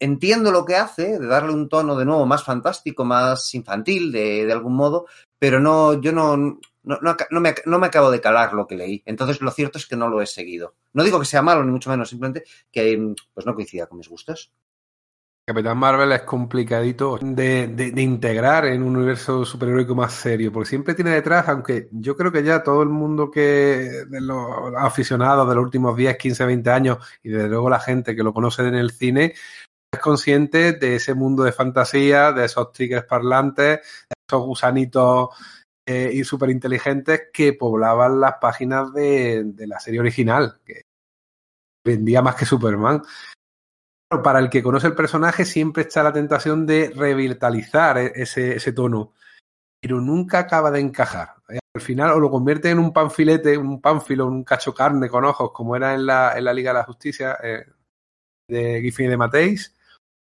entiendo 0.04 0.52
lo 0.52 0.66
que 0.66 0.76
hace, 0.76 1.20
de 1.20 1.28
darle 1.28 1.54
un 1.54 1.70
tono 1.70 1.96
de 1.96 2.06
nuevo 2.06 2.26
más 2.26 2.44
fantástico, 2.44 3.06
más 3.06 3.54
infantil, 3.56 4.12
de, 4.12 4.46
de 4.46 4.54
algún 4.54 4.76
modo, 4.76 5.06
pero 5.40 5.60
no, 5.60 6.00
yo 6.02 6.12
no, 6.12 6.36
no, 6.38 6.60
no, 7.32 7.40
me, 7.42 7.56
no 7.66 7.80
me 7.80 7.88
acabo 7.88 8.12
de 8.12 8.22
calar 8.22 8.54
lo 8.54 8.68
que 8.68 8.76
leí. 8.76 9.02
Entonces, 9.06 9.42
lo 9.42 9.52
cierto 9.52 9.78
es 9.78 9.86
que 9.88 9.96
no 9.96 10.10
lo 10.10 10.22
he 10.22 10.26
seguido. 10.28 10.76
No 10.94 11.04
digo 11.04 11.20
que 11.20 11.26
sea 11.26 11.42
malo, 11.42 11.64
ni 11.64 11.72
mucho 11.72 11.90
menos, 11.90 12.10
simplemente 12.10 12.44
que 12.72 13.14
pues 13.34 13.46
no 13.46 13.56
coincida 13.56 13.88
con 13.88 13.98
mis 13.98 14.10
gustos. 14.10 14.52
Capitán 15.46 15.78
Marvel 15.78 16.10
es 16.14 16.22
complicadito 16.22 17.18
de, 17.22 17.68
de- 17.68 17.92
de 17.92 18.02
integrar 18.02 18.64
en 18.66 18.82
un 18.82 18.96
universo 18.96 19.44
superheroico 19.44 19.94
más 19.94 20.14
serio, 20.14 20.54
porque 20.54 20.70
siempre 20.70 20.94
tiene 20.94 21.12
detrás, 21.12 21.50
aunque 21.50 21.90
yo 21.92 22.16
creo 22.16 22.32
que 22.32 22.44
ya 22.44 22.64
todo 22.64 22.82
el 22.82 22.88
mundo 22.88 23.30
que 23.30 23.42
de 23.42 24.22
los 24.22 24.48
aficionados 24.78 25.50
de 25.50 25.56
los 25.56 25.66
últimos 25.66 25.98
10, 25.98 26.18
15, 26.18 26.46
20 26.46 26.70
años 26.70 26.98
y 27.22 27.30
desde 27.30 27.50
luego 27.50 27.70
la 27.70 27.82
gente 27.82 28.16
que 28.16 28.24
lo 28.24 28.32
conoce 28.34 28.66
en 28.66 28.76
el 28.76 28.92
cine 28.92 29.34
consciente 30.00 30.74
de 30.74 30.96
ese 30.96 31.14
mundo 31.14 31.44
de 31.44 31.52
fantasía, 31.52 32.32
de 32.32 32.46
esos 32.46 32.72
tigres 32.72 33.04
parlantes, 33.04 33.80
de 33.80 34.16
esos 34.30 34.46
gusanitos 34.46 35.30
eh, 35.86 36.12
y 36.14 36.24
súper 36.24 36.50
inteligentes 36.50 37.24
que 37.32 37.54
poblaban 37.54 38.20
las 38.20 38.36
páginas 38.42 38.94
de, 38.94 39.44
de 39.46 39.68
la 39.68 39.80
serie 39.80 40.00
original, 40.00 40.60
que 40.66 40.82
vendía 41.86 42.22
más 42.22 42.36
que 42.36 42.46
Superman 42.46 43.02
para 44.22 44.40
el 44.40 44.50
que 44.50 44.62
conoce 44.62 44.88
el 44.88 44.96
personaje 44.96 45.46
siempre 45.46 45.84
está 45.84 46.04
la 46.04 46.14
tentación 46.14 46.66
de 46.66 46.92
revitalizar 46.96 47.98
e- 47.98 48.12
ese, 48.16 48.56
ese 48.56 48.74
tono, 48.74 49.14
pero 49.82 50.00
nunca 50.00 50.40
acaba 50.40 50.70
de 50.70 50.80
encajar. 50.82 51.36
Eh, 51.50 51.60
Al 51.76 51.82
final 51.82 52.12
o 52.12 52.20
lo 52.20 52.30
convierte 52.30 52.70
en 52.70 52.80
un 52.80 52.94
panfilete, 52.94 53.58
un 53.58 53.82
pánfilo, 53.82 54.28
un 54.28 54.44
cacho 54.44 54.74
carne 54.74 55.10
con 55.10 55.26
ojos, 55.26 55.52
como 55.52 55.76
era 55.76 55.94
en 55.94 56.06
la, 56.06 56.38
en 56.38 56.44
la 56.44 56.54
Liga 56.54 56.72
de 56.72 56.80
la 56.80 56.86
Justicia 56.86 57.38
eh, 57.42 57.66
de 58.48 58.82
Giffen 58.82 59.08
y 59.08 59.10
de 59.10 59.18
Mateis, 59.18 59.76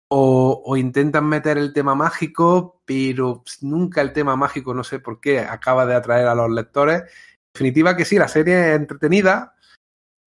o, 0.10 0.62
o 0.66 0.78
intentan 0.78 1.26
meter 1.26 1.58
el 1.58 1.74
tema 1.74 1.96
mágico, 1.96 2.82
pero 2.86 3.44
nunca 3.62 4.02
el 4.02 4.14
tema 4.14 4.36
mágico, 4.36 4.74
no 4.74 4.84
sé 4.84 5.00
por 5.00 5.20
qué, 5.20 5.40
acaba 5.40 5.86
de 5.86 5.96
atraer 5.96 6.28
a 6.28 6.36
los 6.36 6.50
lectores. 6.52 7.02
En 7.02 7.08
definitiva 7.54 7.96
que 7.96 8.06
sí, 8.06 8.18
la 8.18 8.28
serie 8.28 8.72
es 8.72 8.76
entretenida, 8.76 9.56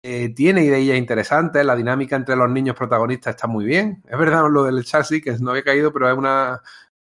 eh, 0.05 0.31
tiene 0.35 0.65
ideas 0.65 0.99
interesantes, 0.99 1.65
la 1.65 1.77
dinámica 1.77 2.17
entre 2.17 2.35
los 2.37 2.51
niños 2.51 2.75
protagonistas 2.77 3.37
está 3.37 3.47
muy 3.47 3.65
bien. 3.65 4.03
Es 4.09 4.19
verdad 4.19 4.45
lo 4.51 4.65
del 4.65 4.85
Charles 4.85 5.09
Dickens, 5.11 5.41
no 5.41 5.51
había 5.51 5.63
caído, 5.63 5.93
pero 5.93 6.11
es 6.11 6.19
una 6.19 6.61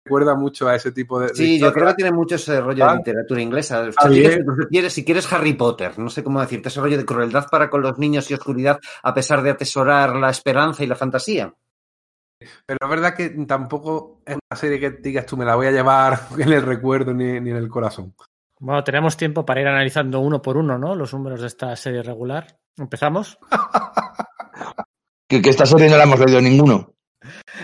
recuerda 0.05 0.37
mucho 0.37 0.69
a 0.69 0.77
ese 0.77 0.93
tipo 0.93 1.19
de, 1.19 1.27
de 1.29 1.35
Sí, 1.35 1.47
yo 1.59 1.67
historia. 1.67 1.73
creo 1.75 1.87
que 1.89 1.95
tiene 1.95 2.13
mucho 2.13 2.37
ese 2.37 2.61
rollo 2.61 2.85
Ah. 2.87 2.93
de 2.93 2.99
literatura 2.99 3.43
inglesa. 3.43 3.81
Ah, 3.97 4.03
si, 4.09 4.09
quieres, 4.15 4.29
bien. 4.37 4.41
incluso 4.43 4.69
quieres- 4.69 4.93
si 4.93 5.05
quieres 5.05 5.33
Harry 5.33 5.53
Potter, 5.55 5.99
no 5.99 6.09
sé 6.11 6.23
cómo 6.23 6.41
decirte, 6.41 6.69
ese 6.69 6.81
rollo 6.81 6.97
de 6.97 7.05
crueldad 7.05 7.49
para 7.51 7.69
con 7.69 7.83
los 7.83 7.99
niños 7.99 8.31
y 8.31 8.35
oscuridad 8.35 8.79
a 9.03 9.13
pesar 9.13 9.43
de 9.43 9.51
atesorar 9.51 10.15
la 10.17 10.31
esperanza 10.31 10.85
y 10.85 10.87
la 10.87 10.95
fantasía. 10.95 11.53
Pero 12.39 12.79
es 12.83 12.89
verdad 12.91 13.15
que 13.15 13.31
tampoco 13.47 14.21
es 14.27 14.35
una 14.51 14.59
serie 14.59 14.79
que 14.79 14.91
digas 14.91 15.27
tú 15.27 15.37
me 15.37 15.45
la 15.45 15.55
voy 15.57 15.67
a 15.69 15.73
llevar 15.73 16.19
en 16.39 16.53
el 16.53 16.63
recuerdo 16.63 17.13
ni, 17.15 17.41
ni 17.41 17.51
en 17.51 17.57
el 17.57 17.69
corazón. 17.69 18.15
Bueno, 18.59 18.83
tenemos 18.85 19.17
tiempo 19.17 19.45
para 19.45 19.61
ir 19.61 19.67
analizando 19.69 20.21
uno 20.21 20.41
por 20.41 20.57
uno, 20.57 20.79
¿no? 20.79 20.95
Los 20.95 21.13
números 21.13 21.41
de 21.43 21.47
esta 21.49 21.75
serie 21.77 22.03
regular. 22.03 22.59
¿Empezamos? 22.77 23.39
Que, 25.29 25.43
que 25.43 25.51
esta 25.51 25.67
serie 25.67 25.89
no 25.91 25.97
la 25.97 26.05
hemos 26.05 26.21
leído 26.21 26.41
ninguno. 26.41 26.93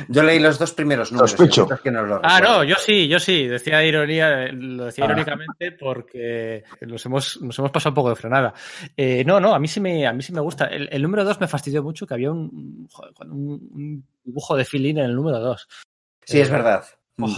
Yo 0.08 0.24
leí 0.24 0.40
los 0.40 0.58
dos 0.58 0.72
primeros 0.72 1.12
números. 1.12 1.30
Sospecho. 1.30 1.68
que 1.80 1.92
no 1.92 2.02
lo 2.02 2.20
Ah, 2.24 2.40
no, 2.40 2.64
yo 2.64 2.74
sí, 2.74 3.06
yo 3.06 3.20
sí. 3.20 3.46
Decía 3.46 3.78
de 3.78 3.86
ironía, 3.86 4.48
lo 4.50 4.86
decía 4.86 5.04
Ah. 5.04 5.06
irónicamente 5.06 5.70
porque 5.70 6.64
nos 6.80 7.06
hemos, 7.06 7.40
nos 7.40 7.56
hemos 7.56 7.70
pasado 7.70 7.90
un 7.92 7.94
poco 7.94 8.08
de 8.08 8.16
frenada. 8.16 8.52
Eh, 8.96 9.22
no, 9.24 9.38
no, 9.38 9.54
a 9.54 9.60
mí 9.60 9.68
sí 9.68 9.78
me, 9.80 10.04
a 10.08 10.12
mí 10.12 10.22
sí 10.24 10.32
me 10.32 10.40
gusta. 10.40 10.66
El, 10.66 10.88
el 10.90 11.02
número 11.02 11.24
2 11.24 11.40
me 11.40 11.46
fastidió 11.46 11.84
mucho 11.84 12.04
que 12.04 12.14
había 12.14 12.32
un, 12.32 12.88
joder, 12.90 13.12
un, 13.30 13.38
un 13.72 14.04
dibujo 14.24 14.56
de 14.56 14.64
feeling 14.64 14.96
en 14.96 15.04
el 15.04 15.14
número 15.14 15.38
2. 15.40 15.68
Sí, 16.24 16.40
es 16.40 16.50
verdad. 16.50 16.84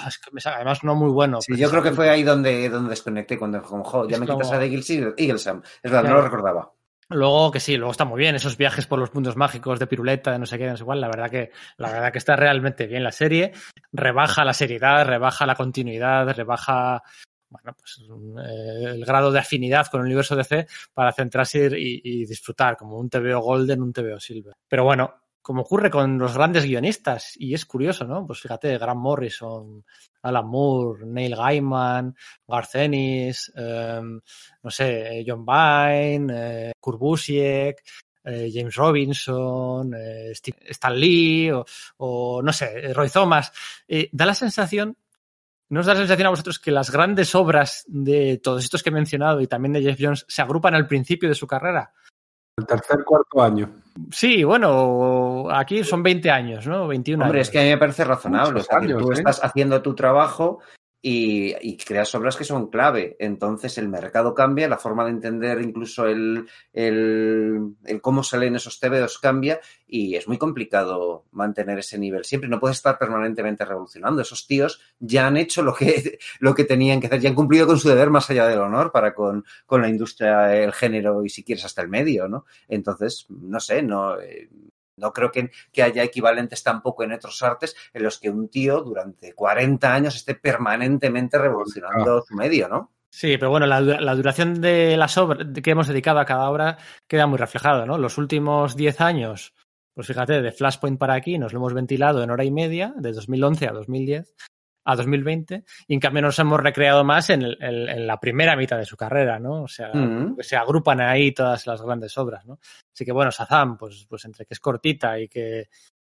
es 0.07 0.19
que 0.19 0.31
me 0.33 0.41
saca, 0.41 0.57
además 0.57 0.83
no 0.85 0.95
muy 0.95 1.11
bueno. 1.11 1.41
Sí, 1.41 1.57
yo 1.57 1.69
creo 1.71 1.83
que 1.83 1.93
fue 1.93 2.09
ahí 2.09 2.23
donde, 2.23 2.69
donde 2.69 2.91
desconecté 2.91 3.39
cuando 3.39 3.61
como, 3.63 3.85
jo, 3.85 4.09
ya 4.09 4.15
Es 4.17 4.21
me 4.21 4.27
como- 4.27 4.39
quitas 4.41 4.53
a 4.53 4.65
Eagles 4.65 4.91
Eaglesham. 4.91 5.63
Es 5.83 5.91
verdad, 5.91 6.01
Claro. 6.03 6.09
no 6.09 6.15
lo 6.17 6.23
recordaba. 6.23 6.73
Luego 7.11 7.51
que 7.51 7.61
sí, 7.61 7.77
luego 7.77 7.93
está 7.93 8.07
muy 8.07 8.19
bien, 8.19 8.35
esos 8.35 8.57
viajes 8.57 8.87
por 8.87 8.99
los 8.99 9.11
puntos 9.11 9.37
mágicos 9.37 9.79
de 9.79 9.87
piruleta, 9.87 10.33
de 10.33 10.39
no 10.39 10.47
sé 10.47 10.57
qué, 10.57 10.67
no 10.67 10.77
sé 10.77 10.85
cuál, 10.85 11.03
la 11.03 11.09
verdad 11.09 11.31
que, 11.31 11.51
la 11.77 11.93
verdad 11.93 12.11
que 12.13 12.19
está 12.19 12.35
realmente 12.35 12.87
bien 12.87 13.05
la 13.05 13.13
serie, 13.13 13.53
rebaja 13.93 14.43
la 14.45 14.55
seriedad, 14.55 15.05
rebaja 15.07 15.45
la 15.45 15.55
continuidad, 15.55 16.27
rebaja 16.35 17.03
bueno, 17.51 17.77
pues 17.79 18.01
eh, 18.49 18.85
el 18.95 19.05
grado 19.05 19.31
de 19.31 19.39
afinidad 19.39 19.87
con 19.89 20.01
el 20.01 20.07
universo 20.07 20.35
DC 20.35 20.67
para 20.93 21.13
centrarse 21.13 21.67
y, 21.79 22.01
y 22.03 22.25
disfrutar 22.27 22.77
como 22.77 22.99
un 22.99 23.09
TVO 23.11 23.39
Golden, 23.41 23.83
un 23.83 23.93
TVO 23.93 24.19
Silver. 24.19 24.55
Pero 24.67 24.83
bueno, 24.85 25.15
como 25.45 25.61
ocurre 25.61 25.91
con 25.91 26.17
los 26.17 26.33
grandes 26.33 26.65
guionistas, 26.65 27.35
y 27.37 27.53
es 27.53 27.67
curioso, 27.67 28.07
¿no? 28.07 28.27
Pues 28.27 28.41
fíjate, 28.41 28.79
Grant 28.79 28.99
Morrison, 28.99 29.85
Alan 30.23 30.47
Moore, 30.47 31.05
Neil 31.05 31.37
Gaiman, 31.37 32.17
Garth 32.49 32.75
Ennis, 32.77 33.53
eh, 33.55 34.01
no 34.63 34.71
sé, 34.71 35.23
John 35.27 35.45
Vine, 35.45 36.73
eh, 36.73 37.75
eh, 38.25 38.51
James 38.51 38.75
Robinson, 38.75 39.93
eh, 39.95 40.35
Steve, 40.35 40.57
Stan 40.71 40.99
Lee, 40.99 41.51
o, 41.51 41.63
o, 41.99 42.41
no 42.41 42.51
sé, 42.51 42.95
Roy 42.95 43.11
Thomas. 43.11 43.53
Eh, 43.87 44.09
da 44.13 44.25
la 44.25 44.35
sensación, 44.35 44.97
¿no 45.69 45.83
da 45.83 45.93
la 45.93 46.01
sensación 46.01 46.29
a 46.29 46.31
vosotros 46.31 46.59
que 46.59 46.71
las 46.71 46.91
grandes 46.91 47.35
obras 47.35 47.85
de 47.87 48.41
todos 48.43 48.65
estos 48.65 48.83
que 48.83 48.89
he 48.89 48.95
mencionado 48.95 49.43
y 49.43 49.47
también 49.47 49.75
de 49.75 49.83
Jeff 49.83 49.99
Jones 50.01 50.25
se 50.27 50.41
agrupan 50.41 50.75
al 50.75 50.87
principio 50.87 51.29
de 51.29 51.35
su 51.35 51.47
carrera? 51.47 51.93
El 52.57 52.65
tercer, 52.65 53.05
cuarto 53.05 53.43
año. 53.43 53.84
Sí, 54.11 54.43
bueno, 54.43 55.47
aquí 55.51 55.85
son 55.85 56.03
20 56.03 56.31
años, 56.31 56.67
¿no? 56.67 56.89
21 56.89 57.25
Hombre, 57.25 57.39
años. 57.39 57.49
es 57.49 57.53
que 57.53 57.61
a 57.61 57.63
mí 57.63 57.69
me 57.69 57.79
parece 57.79 58.05
razonable. 58.05 58.61
O 58.61 58.63
sea, 58.65 58.79
que 58.81 58.87
años, 58.87 59.03
tú 59.03 59.13
¿eh? 59.13 59.15
estás 59.15 59.43
haciendo 59.45 59.83
tu 59.83 59.95
trabajo 59.95 60.61
y, 61.07 61.55
y 61.61 61.77
creas 61.77 62.15
obras 62.15 62.35
que 62.35 62.45
son 62.45 62.71
clave. 62.71 63.15
Entonces 63.19 63.77
el 63.77 63.91
mercado 63.91 64.33
cambia, 64.33 64.71
la 64.71 64.79
forma 64.79 65.05
de 65.05 65.11
entender 65.11 65.61
incluso 65.61 66.07
el, 66.07 66.49
el, 66.73 67.75
el 67.85 68.01
cómo 68.01 68.23
se 68.23 68.39
leen 68.39 68.57
esos 68.57 68.81
TVOs 68.81 69.19
cambia 69.19 69.61
y 69.87 70.15
es 70.15 70.27
muy 70.27 70.39
complicado 70.39 71.27
mantener 71.31 71.81
ese 71.81 71.99
nivel. 71.99 72.25
Siempre 72.25 72.49
no 72.49 72.59
puedes 72.59 72.79
estar 72.79 72.99
permanentemente 72.99 73.67
revolucionando. 73.67 74.23
Esos 74.23 74.47
tíos 74.47 74.81
ya 74.99 75.27
han 75.27 75.37
hecho 75.37 75.63
lo 75.63 75.75
que, 75.75 76.19
lo 76.41 76.55
que 76.55 76.65
tenían 76.65 77.03
que 77.03 77.09
hacer, 77.09 77.21
ya 77.21 77.29
han 77.29 77.35
cumplido 77.35 77.67
con 77.67 77.79
su 77.79 77.91
deber 77.91 78.09
más 78.09 78.31
allá 78.31 78.49
del 78.49 78.61
honor 78.61 78.91
para 78.91 79.13
con, 79.13 79.45
con 79.67 79.83
la 79.83 79.91
industria, 79.91 80.57
el 80.57 80.73
género 80.73 81.23
y 81.23 81.29
si 81.29 81.45
quieres 81.45 81.67
hasta 81.67 81.83
el 81.83 81.89
medio, 81.91 82.29
¿no? 82.29 82.47
Entonces, 82.67 83.27
no 83.29 83.61
sé, 83.61 83.83
no, 83.83 84.19
eh, 84.19 84.49
no 84.97 85.13
creo 85.13 85.31
que, 85.31 85.51
que, 85.73 85.83
haya 85.83 86.03
equivalentes 86.03 86.63
tampoco 86.63 87.03
en 87.03 87.13
otros 87.13 87.43
artes 87.43 87.77
en 87.93 88.03
los 88.03 88.19
que 88.19 88.31
un 88.31 88.49
tío 88.49 88.81
durante 88.83 89.33
40 89.35 89.93
años 89.95 90.17
esté 90.17 90.35
permanentemente 90.35 91.39
revolucionando 91.39 92.23
su 92.23 92.35
medio, 92.35 92.69
¿no? 92.69 92.93
Sí, 93.11 93.37
pero 93.39 93.51
bueno, 93.51 93.67
la, 93.67 93.81
la, 93.81 94.15
duración 94.17 94.61
de 94.61 94.97
las 94.97 95.17
obras 95.19 95.47
que 95.63 95.71
hemos 95.71 95.87
dedicado 95.87 96.19
a 96.19 96.25
cada 96.25 96.51
obra 96.51 96.79
queda 97.07 97.29
muy 97.29 97.39
reflejado, 97.39 97.87
¿no? 97.87 97.97
Los 97.97 98.19
últimos 98.19 98.75
10 98.77 99.01
años, 99.01 99.55
pues 99.95 100.09
fíjate, 100.09 100.43
de 100.43 100.51
Flashpoint 100.51 100.99
para 100.99 101.15
aquí 101.15 101.39
nos 101.39 101.53
lo 101.53 101.61
hemos 101.61 101.75
ventilado 101.75 102.25
en 102.25 102.31
hora 102.31 102.45
y 102.45 102.51
media, 102.51 102.93
de 102.97 103.13
2011 103.13 103.69
a 103.69 103.73
2010 103.73 104.35
a 104.85 104.97
2020, 104.97 105.65
y 105.89 105.95
en 105.95 106.01
cambio 106.01 106.23
nos 106.23 106.39
hemos 106.39 106.61
recreado 106.61 107.05
más 107.05 107.31
en, 107.31 107.43
el, 107.43 107.57
en, 107.61 107.89
en 107.89 108.07
la 108.07 108.21
primera 108.21 108.57
mitad 108.57 108.77
de 108.79 108.85
su 108.85 108.97
carrera, 108.97 109.39
¿no? 109.39 109.63
O 109.63 109.69
sea, 109.69 109.89
mm 109.95 110.37
-hmm. 110.37 110.43
se 110.43 110.57
agrupan 110.57 111.01
ahí 111.01 111.33
todas 111.33 111.67
las 111.67 111.81
grandes 111.83 112.17
obras, 112.19 112.45
¿no? 112.47 112.59
Así 112.93 113.05
que 113.05 113.13
bueno, 113.13 113.31
Shazam, 113.31 113.77
pues, 113.77 114.07
pues 114.09 114.25
entre 114.25 114.45
que 114.45 114.55
es 114.55 114.61
cortita 114.61 115.19
y 115.19 115.29
que, 115.29 115.69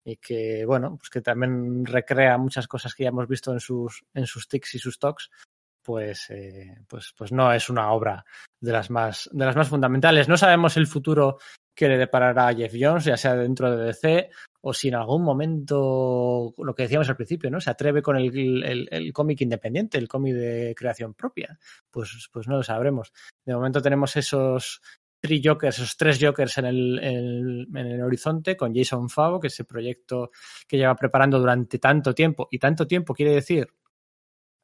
y 0.06 0.18
que, 0.18 0.66
bueno, 0.66 0.98
pues 0.98 1.10
que 1.10 1.22
también 1.22 1.86
recrea 1.86 2.38
muchas 2.38 2.68
cosas 2.68 2.94
que 2.94 3.04
ya 3.04 3.10
hemos 3.10 3.28
visto 3.28 3.52
en 3.52 3.60
sus, 3.60 4.04
en 4.14 4.26
sus 4.26 4.48
tics 4.48 4.76
y 4.76 4.80
sus 4.80 4.98
talks, 4.98 5.30
pues, 5.84 6.30
eh, 6.30 6.78
pues, 6.88 7.14
pues 7.18 7.32
no 7.32 7.52
es 7.52 7.70
una 7.70 7.92
obra 7.92 8.24
de 8.62 8.72
las 8.72 8.90
más, 8.90 9.30
de 9.32 9.46
las 9.46 9.56
más 9.56 9.70
fundamentales. 9.70 10.28
No 10.28 10.38
sabemos 10.38 10.78
el 10.78 10.88
futuro 10.88 11.40
que 11.80 11.88
le 11.88 11.98
deparará 11.98 12.50
a 12.50 12.54
Jeff 12.54 12.74
Jones, 12.78 13.06
ya 13.06 13.16
sea 13.16 13.36
dentro 13.36 13.74
de 13.74 13.86
DC 13.86 14.30
o 14.60 14.74
si 14.74 14.90
en 14.90 14.96
algún 14.96 15.24
momento, 15.24 16.54
lo 16.58 16.76
que 16.76 16.84
decíamos 16.84 17.08
al 17.08 17.16
principio, 17.16 17.50
¿no? 17.50 17.62
Se 17.62 17.70
atreve 17.70 18.02
con 18.02 18.18
el, 18.18 18.66
el, 18.66 18.90
el 18.92 19.14
cómic 19.14 19.40
independiente, 19.40 19.98
el 19.98 20.10
cómic 20.10 20.34
de 20.34 20.76
creación 20.76 21.14
propia. 21.14 21.58
Pues, 21.90 22.30
pues 22.34 22.50
no 22.50 22.58
lo 22.58 22.64
sabremos. 22.64 23.14
De 23.46 23.56
momento 23.56 23.82
tenemos 23.82 24.14
esos 24.18 24.82
tres 25.22 25.40
Jokers, 25.42 25.78
esos 25.78 25.96
tres 25.96 26.20
Jokers 26.22 26.58
en 26.58 26.66
el, 26.66 27.00
en, 27.02 27.78
en 27.78 27.88
el 27.88 28.02
horizonte 28.02 28.58
con 28.58 28.76
Jason 28.76 29.08
Favo, 29.08 29.40
que 29.40 29.48
es 29.48 29.54
ese 29.54 29.64
proyecto 29.64 30.32
que 30.68 30.76
lleva 30.76 30.98
preparando 30.98 31.40
durante 31.40 31.80
tanto 31.80 32.14
tiempo. 32.14 32.50
Y 32.52 32.60
tanto 32.60 32.88
tiempo 32.88 33.14
quiere 33.14 33.36
decir 33.36 33.70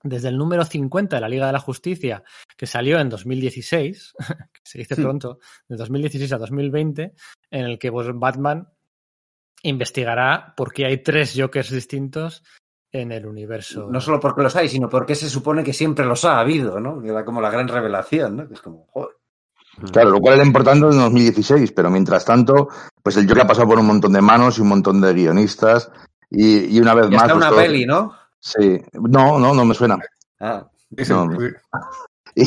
desde 0.03 0.29
el 0.29 0.38
número 0.38 0.63
50 0.63 1.15
de 1.15 1.22
la 1.22 1.29
Liga 1.29 1.47
de 1.47 1.53
la 1.53 1.60
Justicia, 1.60 2.24
que 2.56 2.67
salió 2.67 2.99
en 2.99 3.10
2016, 3.10 4.13
que 4.53 4.61
se 4.63 4.78
dice 4.79 4.95
pronto, 4.95 5.40
de 5.67 5.78
2016 5.78 6.31
a 6.33 6.38
2020, 6.38 7.13
en 7.51 7.65
el 7.65 7.79
que 7.79 7.92
pues, 7.92 8.08
Batman 8.13 8.67
investigará 9.63 10.53
por 10.56 10.72
qué 10.72 10.85
hay 10.85 11.01
tres 11.01 11.33
Jokers 11.35 11.72
distintos 11.72 12.44
en 12.92 13.11
el 13.11 13.26
universo. 13.26 13.90
No 13.92 13.99
solo 13.99 14.19
porque 14.19 14.44
los 14.44 14.56
hay, 14.56 14.69
sino 14.69 14.88
porque 14.88 15.15
se 15.15 15.29
supone 15.29 15.63
que 15.63 15.74
siempre 15.74 16.06
los 16.06 16.24
ha 16.24 16.40
habido, 16.40 16.79
¿no? 16.79 17.01
Que 17.01 17.11
da 17.11 17.26
como 17.26 17.42
la 17.42 17.49
gran 17.49 17.67
revelación, 17.67 18.38
¿no? 18.38 18.47
Que 18.47 18.53
es 18.53 18.61
como, 18.61 18.85
joder. 18.88 19.15
Claro, 19.92 20.11
lo 20.11 20.19
cual 20.19 20.35
era 20.35 20.45
importante 20.45 20.85
en 20.85 20.97
2016, 20.97 21.74
pero 21.74 21.90
mientras 21.90 22.24
tanto, 22.24 22.69
pues 23.03 23.17
el 23.17 23.28
Joker 23.28 23.44
ha 23.44 23.47
pasado 23.47 23.67
por 23.67 23.79
un 23.79 23.88
montón 23.88 24.13
de 24.13 24.22
manos 24.22 24.58
y 24.58 24.61
un 24.61 24.69
montón 24.69 25.01
de 25.01 25.13
guionistas 25.13 25.92
y, 26.29 26.78
y 26.78 26.79
una 26.79 26.94
vez 26.94 27.08
y 27.08 27.15
más... 27.15 27.24
Hasta 27.24 27.33
pues, 27.33 27.45
una 27.45 27.49
todo... 27.49 27.60
peli, 27.60 27.85
¿no? 27.85 28.13
Sí, 28.45 28.79
no, 28.94 29.40
no, 29.40 29.56
no 29.56 29.65
me 29.65 29.74
suena. 29.74 29.97
Ah. 30.40 30.69
No, 31.10 31.26
no. 31.26 31.38
Y, 32.38 32.44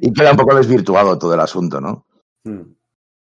y, 0.00 0.12
queda 0.12 0.32
un 0.32 0.36
poco 0.36 0.56
desvirtuado 0.56 1.16
todo 1.16 1.32
el 1.32 1.38
asunto, 1.38 1.80
¿no? 1.80 2.06
Hmm. 2.42 2.74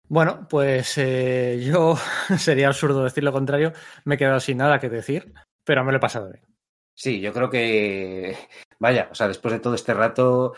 Bueno, 0.09 0.49
pues 0.49 0.97
eh, 0.97 1.62
yo 1.62 1.94
sería 2.39 2.69
absurdo 2.69 3.05
decir 3.05 3.23
lo 3.23 3.33
contrario, 3.33 3.75
me 4.07 4.15
he 4.15 4.19
quedado 4.19 4.41
sin 4.41 4.57
nada 4.57 4.78
que 4.78 4.89
decir, 4.89 5.35
pero 5.62 5.85
me 5.85 5.93
lo 5.93 5.99
he 5.99 6.01
pasado 6.01 6.31
bien. 6.31 6.43
Sí, 6.94 7.21
yo 7.21 7.35
creo 7.35 7.51
que, 7.51 8.35
vaya, 8.78 9.09
o 9.12 9.15
sea, 9.15 9.28
después 9.28 9.53
de 9.53 9.60
todo 9.60 9.75
este 9.75 9.93
rato 9.93 10.55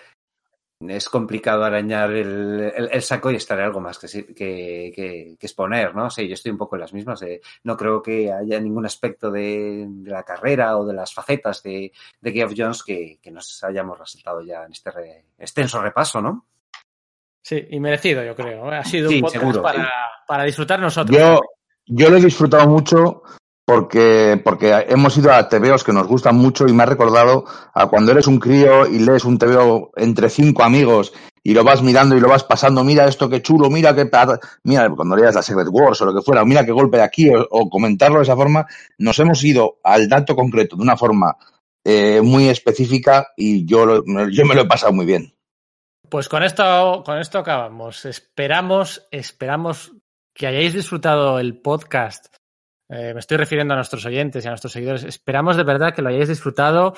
es 0.80 1.08
complicado 1.08 1.64
arañar 1.64 2.12
el, 2.12 2.72
el, 2.76 2.88
el 2.92 3.02
saco 3.02 3.30
y 3.30 3.36
estaré 3.36 3.62
algo 3.62 3.80
más 3.80 3.98
que, 3.98 4.08
que, 4.08 4.34
que, 4.34 5.36
que, 5.38 5.46
exponer, 5.46 5.94
¿no? 5.94 6.10
Sí, 6.10 6.28
yo 6.28 6.34
estoy 6.34 6.52
un 6.52 6.58
poco 6.58 6.76
en 6.76 6.82
las 6.82 6.92
mismas. 6.92 7.22
Eh, 7.22 7.40
no 7.64 7.76
creo 7.76 8.02
que 8.02 8.30
haya 8.30 8.60
ningún 8.60 8.84
aspecto 8.84 9.30
de, 9.30 9.86
de, 9.88 10.10
la 10.10 10.22
carrera 10.22 10.76
o 10.76 10.86
de 10.86 10.94
las 10.94 11.14
facetas 11.14 11.62
de, 11.62 11.92
de 12.20 12.32
Geoff 12.32 12.52
Jones 12.56 12.82
que, 12.82 13.18
que, 13.22 13.30
nos 13.30 13.62
hayamos 13.64 13.98
resaltado 13.98 14.42
ya 14.42 14.64
en 14.64 14.72
este 14.72 14.90
re, 14.90 15.24
extenso 15.38 15.80
repaso, 15.80 16.20
¿no? 16.20 16.46
Sí, 17.42 17.66
y 17.70 17.80
merecido, 17.80 18.22
yo 18.22 18.34
creo. 18.34 18.68
Ha 18.70 18.84
sido 18.84 19.08
sí, 19.08 19.16
un 19.16 19.20
podcast 19.22 19.40
seguro, 19.40 19.62
para, 19.62 19.84
sí. 19.84 19.90
para, 20.26 20.44
disfrutar 20.44 20.80
nosotros. 20.80 21.16
Yo, 21.16 21.40
yo 21.86 22.10
lo 22.10 22.16
he 22.18 22.20
disfrutado 22.20 22.68
mucho 22.68 23.22
porque, 23.66 24.40
porque 24.42 24.86
hemos 24.88 25.18
ido 25.18 25.32
a 25.32 25.48
TVOs 25.48 25.82
que 25.82 25.92
nos 25.92 26.06
gustan 26.06 26.36
mucho 26.36 26.66
y 26.68 26.72
me 26.72 26.84
ha 26.84 26.86
recordado 26.86 27.44
a 27.74 27.88
cuando 27.88 28.12
eres 28.12 28.28
un 28.28 28.38
crío 28.38 28.86
y 28.86 29.00
lees 29.00 29.24
un 29.24 29.38
TVO 29.38 29.90
entre 29.96 30.30
cinco 30.30 30.62
amigos 30.62 31.12
y 31.42 31.52
lo 31.52 31.64
vas 31.64 31.82
mirando 31.82 32.16
y 32.16 32.20
lo 32.20 32.28
vas 32.28 32.44
pasando, 32.44 32.84
mira 32.84 33.06
esto 33.06 33.28
qué 33.28 33.42
chulo, 33.42 33.68
mira 33.68 33.94
qué 33.94 34.08
mira 34.62 34.88
cuando 34.90 35.16
leas 35.16 35.34
la 35.34 35.42
Secret 35.42 35.66
Wars 35.68 36.00
o 36.00 36.06
lo 36.06 36.14
que 36.14 36.22
fuera, 36.22 36.44
mira 36.44 36.64
qué 36.64 36.70
golpe 36.70 36.98
de 36.98 37.02
aquí 37.02 37.28
o, 37.28 37.44
o 37.50 37.68
comentarlo 37.68 38.18
de 38.18 38.22
esa 38.22 38.36
forma, 38.36 38.66
nos 38.98 39.18
hemos 39.18 39.42
ido 39.42 39.78
al 39.82 40.08
dato 40.08 40.36
concreto 40.36 40.76
de 40.76 40.82
una 40.82 40.96
forma 40.96 41.36
eh, 41.84 42.20
muy 42.22 42.48
específica 42.48 43.32
y 43.36 43.66
yo, 43.66 43.84
lo, 43.84 44.04
yo 44.30 44.44
me 44.46 44.54
lo 44.54 44.62
he 44.62 44.66
pasado 44.66 44.92
muy 44.92 45.06
bien. 45.06 45.34
Pues 46.08 46.28
con 46.28 46.44
esto, 46.44 47.02
con 47.04 47.18
esto 47.18 47.38
acabamos. 47.38 48.04
Esperamos, 48.04 49.08
esperamos 49.10 49.92
que 50.32 50.46
hayáis 50.46 50.72
disfrutado 50.72 51.40
el 51.40 51.60
podcast 51.60 52.26
eh, 52.88 53.12
me 53.14 53.20
estoy 53.20 53.36
refiriendo 53.36 53.74
a 53.74 53.76
nuestros 53.76 54.04
oyentes 54.06 54.44
y 54.44 54.48
a 54.48 54.50
nuestros 54.50 54.72
seguidores. 54.72 55.04
Esperamos 55.04 55.56
de 55.56 55.64
verdad 55.64 55.94
que 55.94 56.02
lo 56.02 56.08
hayáis 56.08 56.28
disfrutado. 56.28 56.94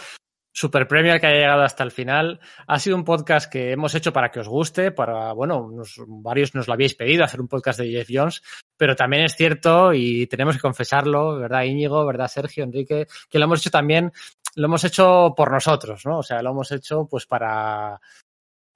Super 0.52 0.88
premio 0.88 1.18
que 1.20 1.26
haya 1.26 1.40
llegado 1.40 1.62
hasta 1.62 1.84
el 1.84 1.92
final. 1.92 2.40
Ha 2.66 2.78
sido 2.78 2.96
un 2.96 3.04
podcast 3.04 3.50
que 3.50 3.70
hemos 3.70 3.94
hecho 3.94 4.12
para 4.12 4.30
que 4.30 4.40
os 4.40 4.48
guste, 4.48 4.90
para, 4.90 5.32
bueno, 5.32 5.70
varios 6.08 6.54
nos 6.54 6.66
lo 6.66 6.74
habíais 6.74 6.94
pedido, 6.94 7.22
hacer 7.22 7.40
un 7.40 7.46
podcast 7.46 7.78
de 7.78 7.90
Jeff 7.90 8.08
Jones, 8.10 8.42
pero 8.76 8.96
también 8.96 9.24
es 9.24 9.36
cierto, 9.36 9.92
y 9.92 10.26
tenemos 10.26 10.56
que 10.56 10.62
confesarlo, 10.62 11.38
¿verdad, 11.38 11.62
Íñigo? 11.62 12.04
¿Verdad, 12.04 12.26
Sergio, 12.26 12.64
Enrique? 12.64 13.06
Que 13.30 13.38
lo 13.38 13.44
hemos 13.44 13.60
hecho 13.60 13.70
también, 13.70 14.10
lo 14.56 14.66
hemos 14.66 14.82
hecho 14.82 15.32
por 15.36 15.52
nosotros, 15.52 16.04
¿no? 16.04 16.18
O 16.18 16.22
sea, 16.24 16.42
lo 16.42 16.50
hemos 16.50 16.72
hecho 16.72 17.06
pues 17.08 17.26
para, 17.26 18.00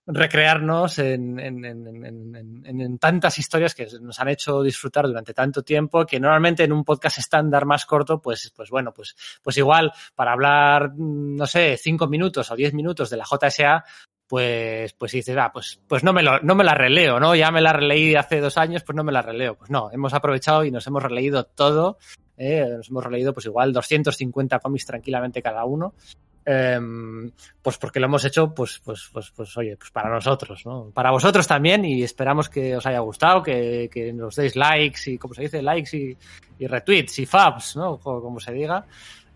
recrearnos 0.07 0.99
en, 0.99 1.39
en, 1.39 1.65
en, 1.65 2.65
en, 2.65 2.99
tantas 2.99 3.39
historias 3.39 3.75
que 3.75 3.87
nos 4.01 4.19
han 4.19 4.29
hecho 4.29 4.63
disfrutar 4.63 5.07
durante 5.07 5.33
tanto 5.33 5.63
tiempo 5.63 6.05
que 6.05 6.19
normalmente 6.19 6.65
en 6.65 6.73
un 6.73 6.85
podcast 6.85 7.19
estándar 7.19 7.67
más 7.67 7.87
corto, 7.87 8.21
pues, 8.21 8.53
pues 8.55 8.71
bueno, 8.71 8.93
pues, 8.93 9.15
pues 9.43 9.57
igual 9.59 9.93
para 10.15 10.33
hablar, 10.33 10.93
no 10.97 11.47
sé, 11.47 11.77
cinco 11.77 12.09
minutos 12.09 12.51
o 12.51 12.57
diez 12.57 12.75
minutos 12.75 13.11
de 13.11 13.17
la 13.17 13.25
JSA, 13.25 13.85
pues, 14.27 14.93
pues 14.95 15.13
dices, 15.13 15.37
ah, 15.37 15.51
pues, 15.53 15.81
pues 15.87 16.03
no 16.03 16.13
me 16.13 16.23
lo, 16.23 16.41
no 16.41 16.55
me 16.55 16.65
la 16.65 16.75
releo, 16.75 17.21
¿no? 17.21 17.35
Ya 17.35 17.51
me 17.51 17.61
la 17.61 17.73
releí 17.73 18.15
hace 18.15 18.41
dos 18.41 18.57
años, 18.57 18.83
pues 18.83 18.97
no 18.97 19.05
me 19.05 19.13
la 19.13 19.23
releo. 19.23 19.57
Pues 19.57 19.71
no, 19.71 19.91
hemos 19.93 20.15
aprovechado 20.15 20.65
y 20.65 20.71
nos 20.71 20.87
hemos 20.87 21.03
releído 21.03 21.45
todo, 21.45 21.99
eh, 22.37 22.67
nos 22.77 22.89
hemos 22.89 23.05
releído 23.05 23.35
pues 23.35 23.47
igual 23.47 23.73
250 23.73 24.59
cómics 24.59 24.87
tranquilamente 24.87 25.43
cada 25.43 25.65
uno 25.65 25.95
em, 26.45 27.31
pues 27.63 27.79
porque 27.79 28.01
lo 28.01 28.07
hemos 28.07 28.25
hecho, 28.25 28.53
pues, 28.55 28.81
pues, 28.85 29.09
pues, 29.13 29.31
pues, 29.35 29.57
oye, 29.57 29.77
pues 29.77 29.91
para 29.91 30.11
nosotros, 30.11 30.65
¿no? 30.67 30.91
Para 30.93 31.11
vosotros 31.11 31.47
también 31.47 31.85
y 31.85 32.03
esperamos 32.03 32.49
que 32.49 32.77
os 32.77 32.85
haya 32.87 33.01
gustado, 33.01 33.43
que, 33.43 33.89
que 33.93 34.13
nos 34.13 34.37
deis 34.37 34.57
likes 34.57 35.11
y, 35.11 35.19
como 35.19 35.35
se 35.35 35.43
dice, 35.43 35.63
likes 35.63 35.97
y, 35.97 36.17
y 36.59 36.67
retweets 36.67 37.19
y 37.21 37.27
fabs, 37.27 37.77
¿no? 37.77 37.93
O 38.03 38.21
como 38.23 38.41
se 38.41 38.53
diga, 38.53 38.85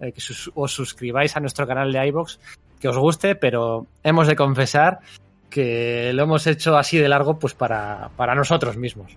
eh, 0.00 0.12
que 0.12 0.20
sus- 0.20 0.50
os 0.54 0.72
suscribáis 0.72 1.36
a 1.36 1.40
nuestro 1.40 1.66
canal 1.66 1.92
de 1.92 2.06
iVoox, 2.08 2.38
que 2.80 2.88
os 2.88 2.98
guste, 2.98 3.34
pero 3.36 3.86
hemos 4.02 4.26
de 4.26 4.36
confesar 4.36 4.98
que 5.48 6.12
lo 6.12 6.24
hemos 6.24 6.46
hecho 6.46 6.76
así 6.76 6.98
de 6.98 7.08
largo, 7.08 7.38
pues 7.38 7.54
para, 7.54 8.10
para 8.16 8.34
nosotros 8.34 8.76
mismos. 8.76 9.16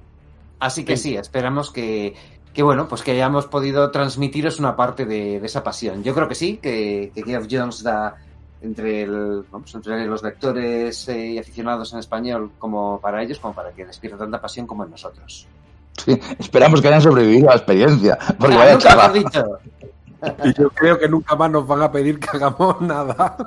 Así 0.60 0.84
que 0.86 0.96
sí, 0.98 1.16
esperamos 1.16 1.72
que, 1.72 2.14
que 2.54 2.64
bueno, 2.64 2.88
pues 2.88 3.02
que 3.02 3.12
hayamos 3.12 3.46
podido 3.46 3.92
transmitiros 3.92 4.60
una 4.60 4.76
parte 4.76 5.06
de, 5.06 5.40
de 5.40 5.46
esa 5.46 5.64
pasión. 5.64 6.04
Yo 6.04 6.14
creo 6.14 6.28
que 6.28 6.36
sí, 6.36 6.58
que, 6.58 7.12
que 7.14 7.24
Geoff 7.24 7.48
Jones 7.50 7.84
da 7.84 8.16
entre, 8.62 9.04
el, 9.04 9.44
vamos, 9.52 9.74
entre 9.74 10.06
los 10.06 10.24
lectores 10.24 11.08
eh, 11.08 11.28
y 11.32 11.38
aficionados 11.38 11.94
en 11.94 12.00
español 12.00 12.52
como 12.58 13.00
para 13.00 13.22
ellos, 13.24 13.40
como 13.40 13.54
para 13.54 13.72
que 13.72 13.86
despierta 13.86 14.18
tanta 14.18 14.42
pasión 14.42 14.68
como 14.68 14.84
en 14.84 14.92
nosotros. 14.92 15.48
Sí, 16.04 16.20
esperamos 16.38 16.82
que 16.82 16.88
hayan 16.88 17.02
sobrevivido 17.02 17.48
a 17.50 17.52
la 17.52 17.58
experiencia. 17.58 18.18
Porque 18.38 18.56
Ah, 18.56 18.60
vaya 18.60 18.74
nunca 18.74 19.10
dicho. 19.10 19.60
Y 20.44 20.54
yo 20.62 20.70
creo 20.72 21.00
que 21.00 21.08
nunca 21.08 21.36
más 21.36 21.50
nos 21.50 21.66
van 21.66 21.82
a 21.82 21.92
pedir 21.92 22.20
que 22.20 22.30
hagamos 22.34 22.82
nada. 22.82 23.38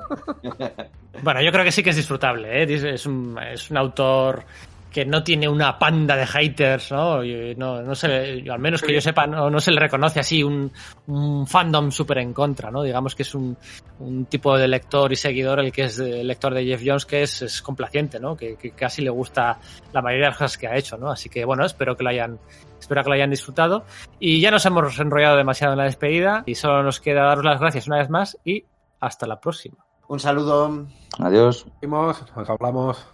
Bueno, 1.22 1.42
yo 1.42 1.52
creo 1.52 1.62
que 1.62 1.70
sí 1.70 1.82
que 1.82 1.90
es 1.90 1.96
disfrutable, 1.96 2.62
¿eh? 2.62 2.94
Es 2.94 3.06
un, 3.06 3.38
es 3.38 3.70
un 3.70 3.76
autor 3.76 4.42
que 4.92 5.04
no 5.04 5.24
tiene 5.24 5.48
una 5.48 5.78
panda 5.78 6.16
de 6.16 6.26
haters, 6.26 6.92
¿no? 6.92 7.24
Y 7.24 7.54
no, 7.56 7.82
no 7.82 7.94
se 7.94 8.44
al 8.48 8.58
menos 8.58 8.82
que 8.82 8.94
yo 8.94 9.00
sepa, 9.00 9.26
no, 9.26 9.50
no 9.50 9.60
se 9.60 9.72
le 9.72 9.80
reconoce 9.80 10.20
así 10.20 10.42
un, 10.42 10.70
un 11.06 11.46
fandom 11.46 11.90
súper 11.90 12.18
en 12.18 12.32
contra, 12.32 12.70
¿no? 12.70 12.82
Digamos 12.82 13.14
que 13.14 13.22
es 13.22 13.34
un, 13.34 13.56
un 13.98 14.26
tipo 14.26 14.56
de 14.56 14.68
lector 14.68 15.10
y 15.12 15.16
seguidor 15.16 15.60
el 15.60 15.72
que 15.72 15.84
es 15.84 15.98
el 15.98 16.26
lector 16.26 16.54
de 16.54 16.64
Jeff 16.64 16.82
Jones 16.84 17.06
que 17.06 17.22
es, 17.22 17.42
es 17.42 17.62
complaciente, 17.62 18.20
¿no? 18.20 18.36
Que, 18.36 18.56
que 18.56 18.72
casi 18.72 19.02
le 19.02 19.10
gusta 19.10 19.58
la 19.92 20.02
mayoría 20.02 20.26
de 20.26 20.30
las 20.30 20.38
cosas 20.38 20.58
que 20.58 20.66
ha 20.66 20.76
hecho, 20.76 20.96
¿no? 20.96 21.10
Así 21.10 21.28
que 21.28 21.44
bueno, 21.44 21.64
espero 21.64 21.96
que 21.96 22.04
lo 22.04 22.10
hayan, 22.10 22.38
espero 22.78 23.02
que 23.02 23.08
lo 23.08 23.14
hayan 23.14 23.30
disfrutado. 23.30 23.84
Y 24.20 24.40
ya 24.40 24.50
nos 24.50 24.66
hemos 24.66 24.98
enrollado 24.98 25.36
demasiado 25.36 25.72
en 25.72 25.78
la 25.78 25.84
despedida 25.84 26.42
y 26.46 26.54
solo 26.54 26.82
nos 26.82 27.00
queda 27.00 27.24
daros 27.24 27.44
las 27.44 27.60
gracias 27.60 27.86
una 27.86 27.98
vez 27.98 28.10
más 28.10 28.38
y 28.44 28.64
hasta 29.00 29.26
la 29.26 29.40
próxima. 29.40 29.78
Un 30.08 30.20
saludo. 30.20 30.86
Adiós. 31.18 31.66
Nos 31.80 32.50
hablamos. 32.50 33.11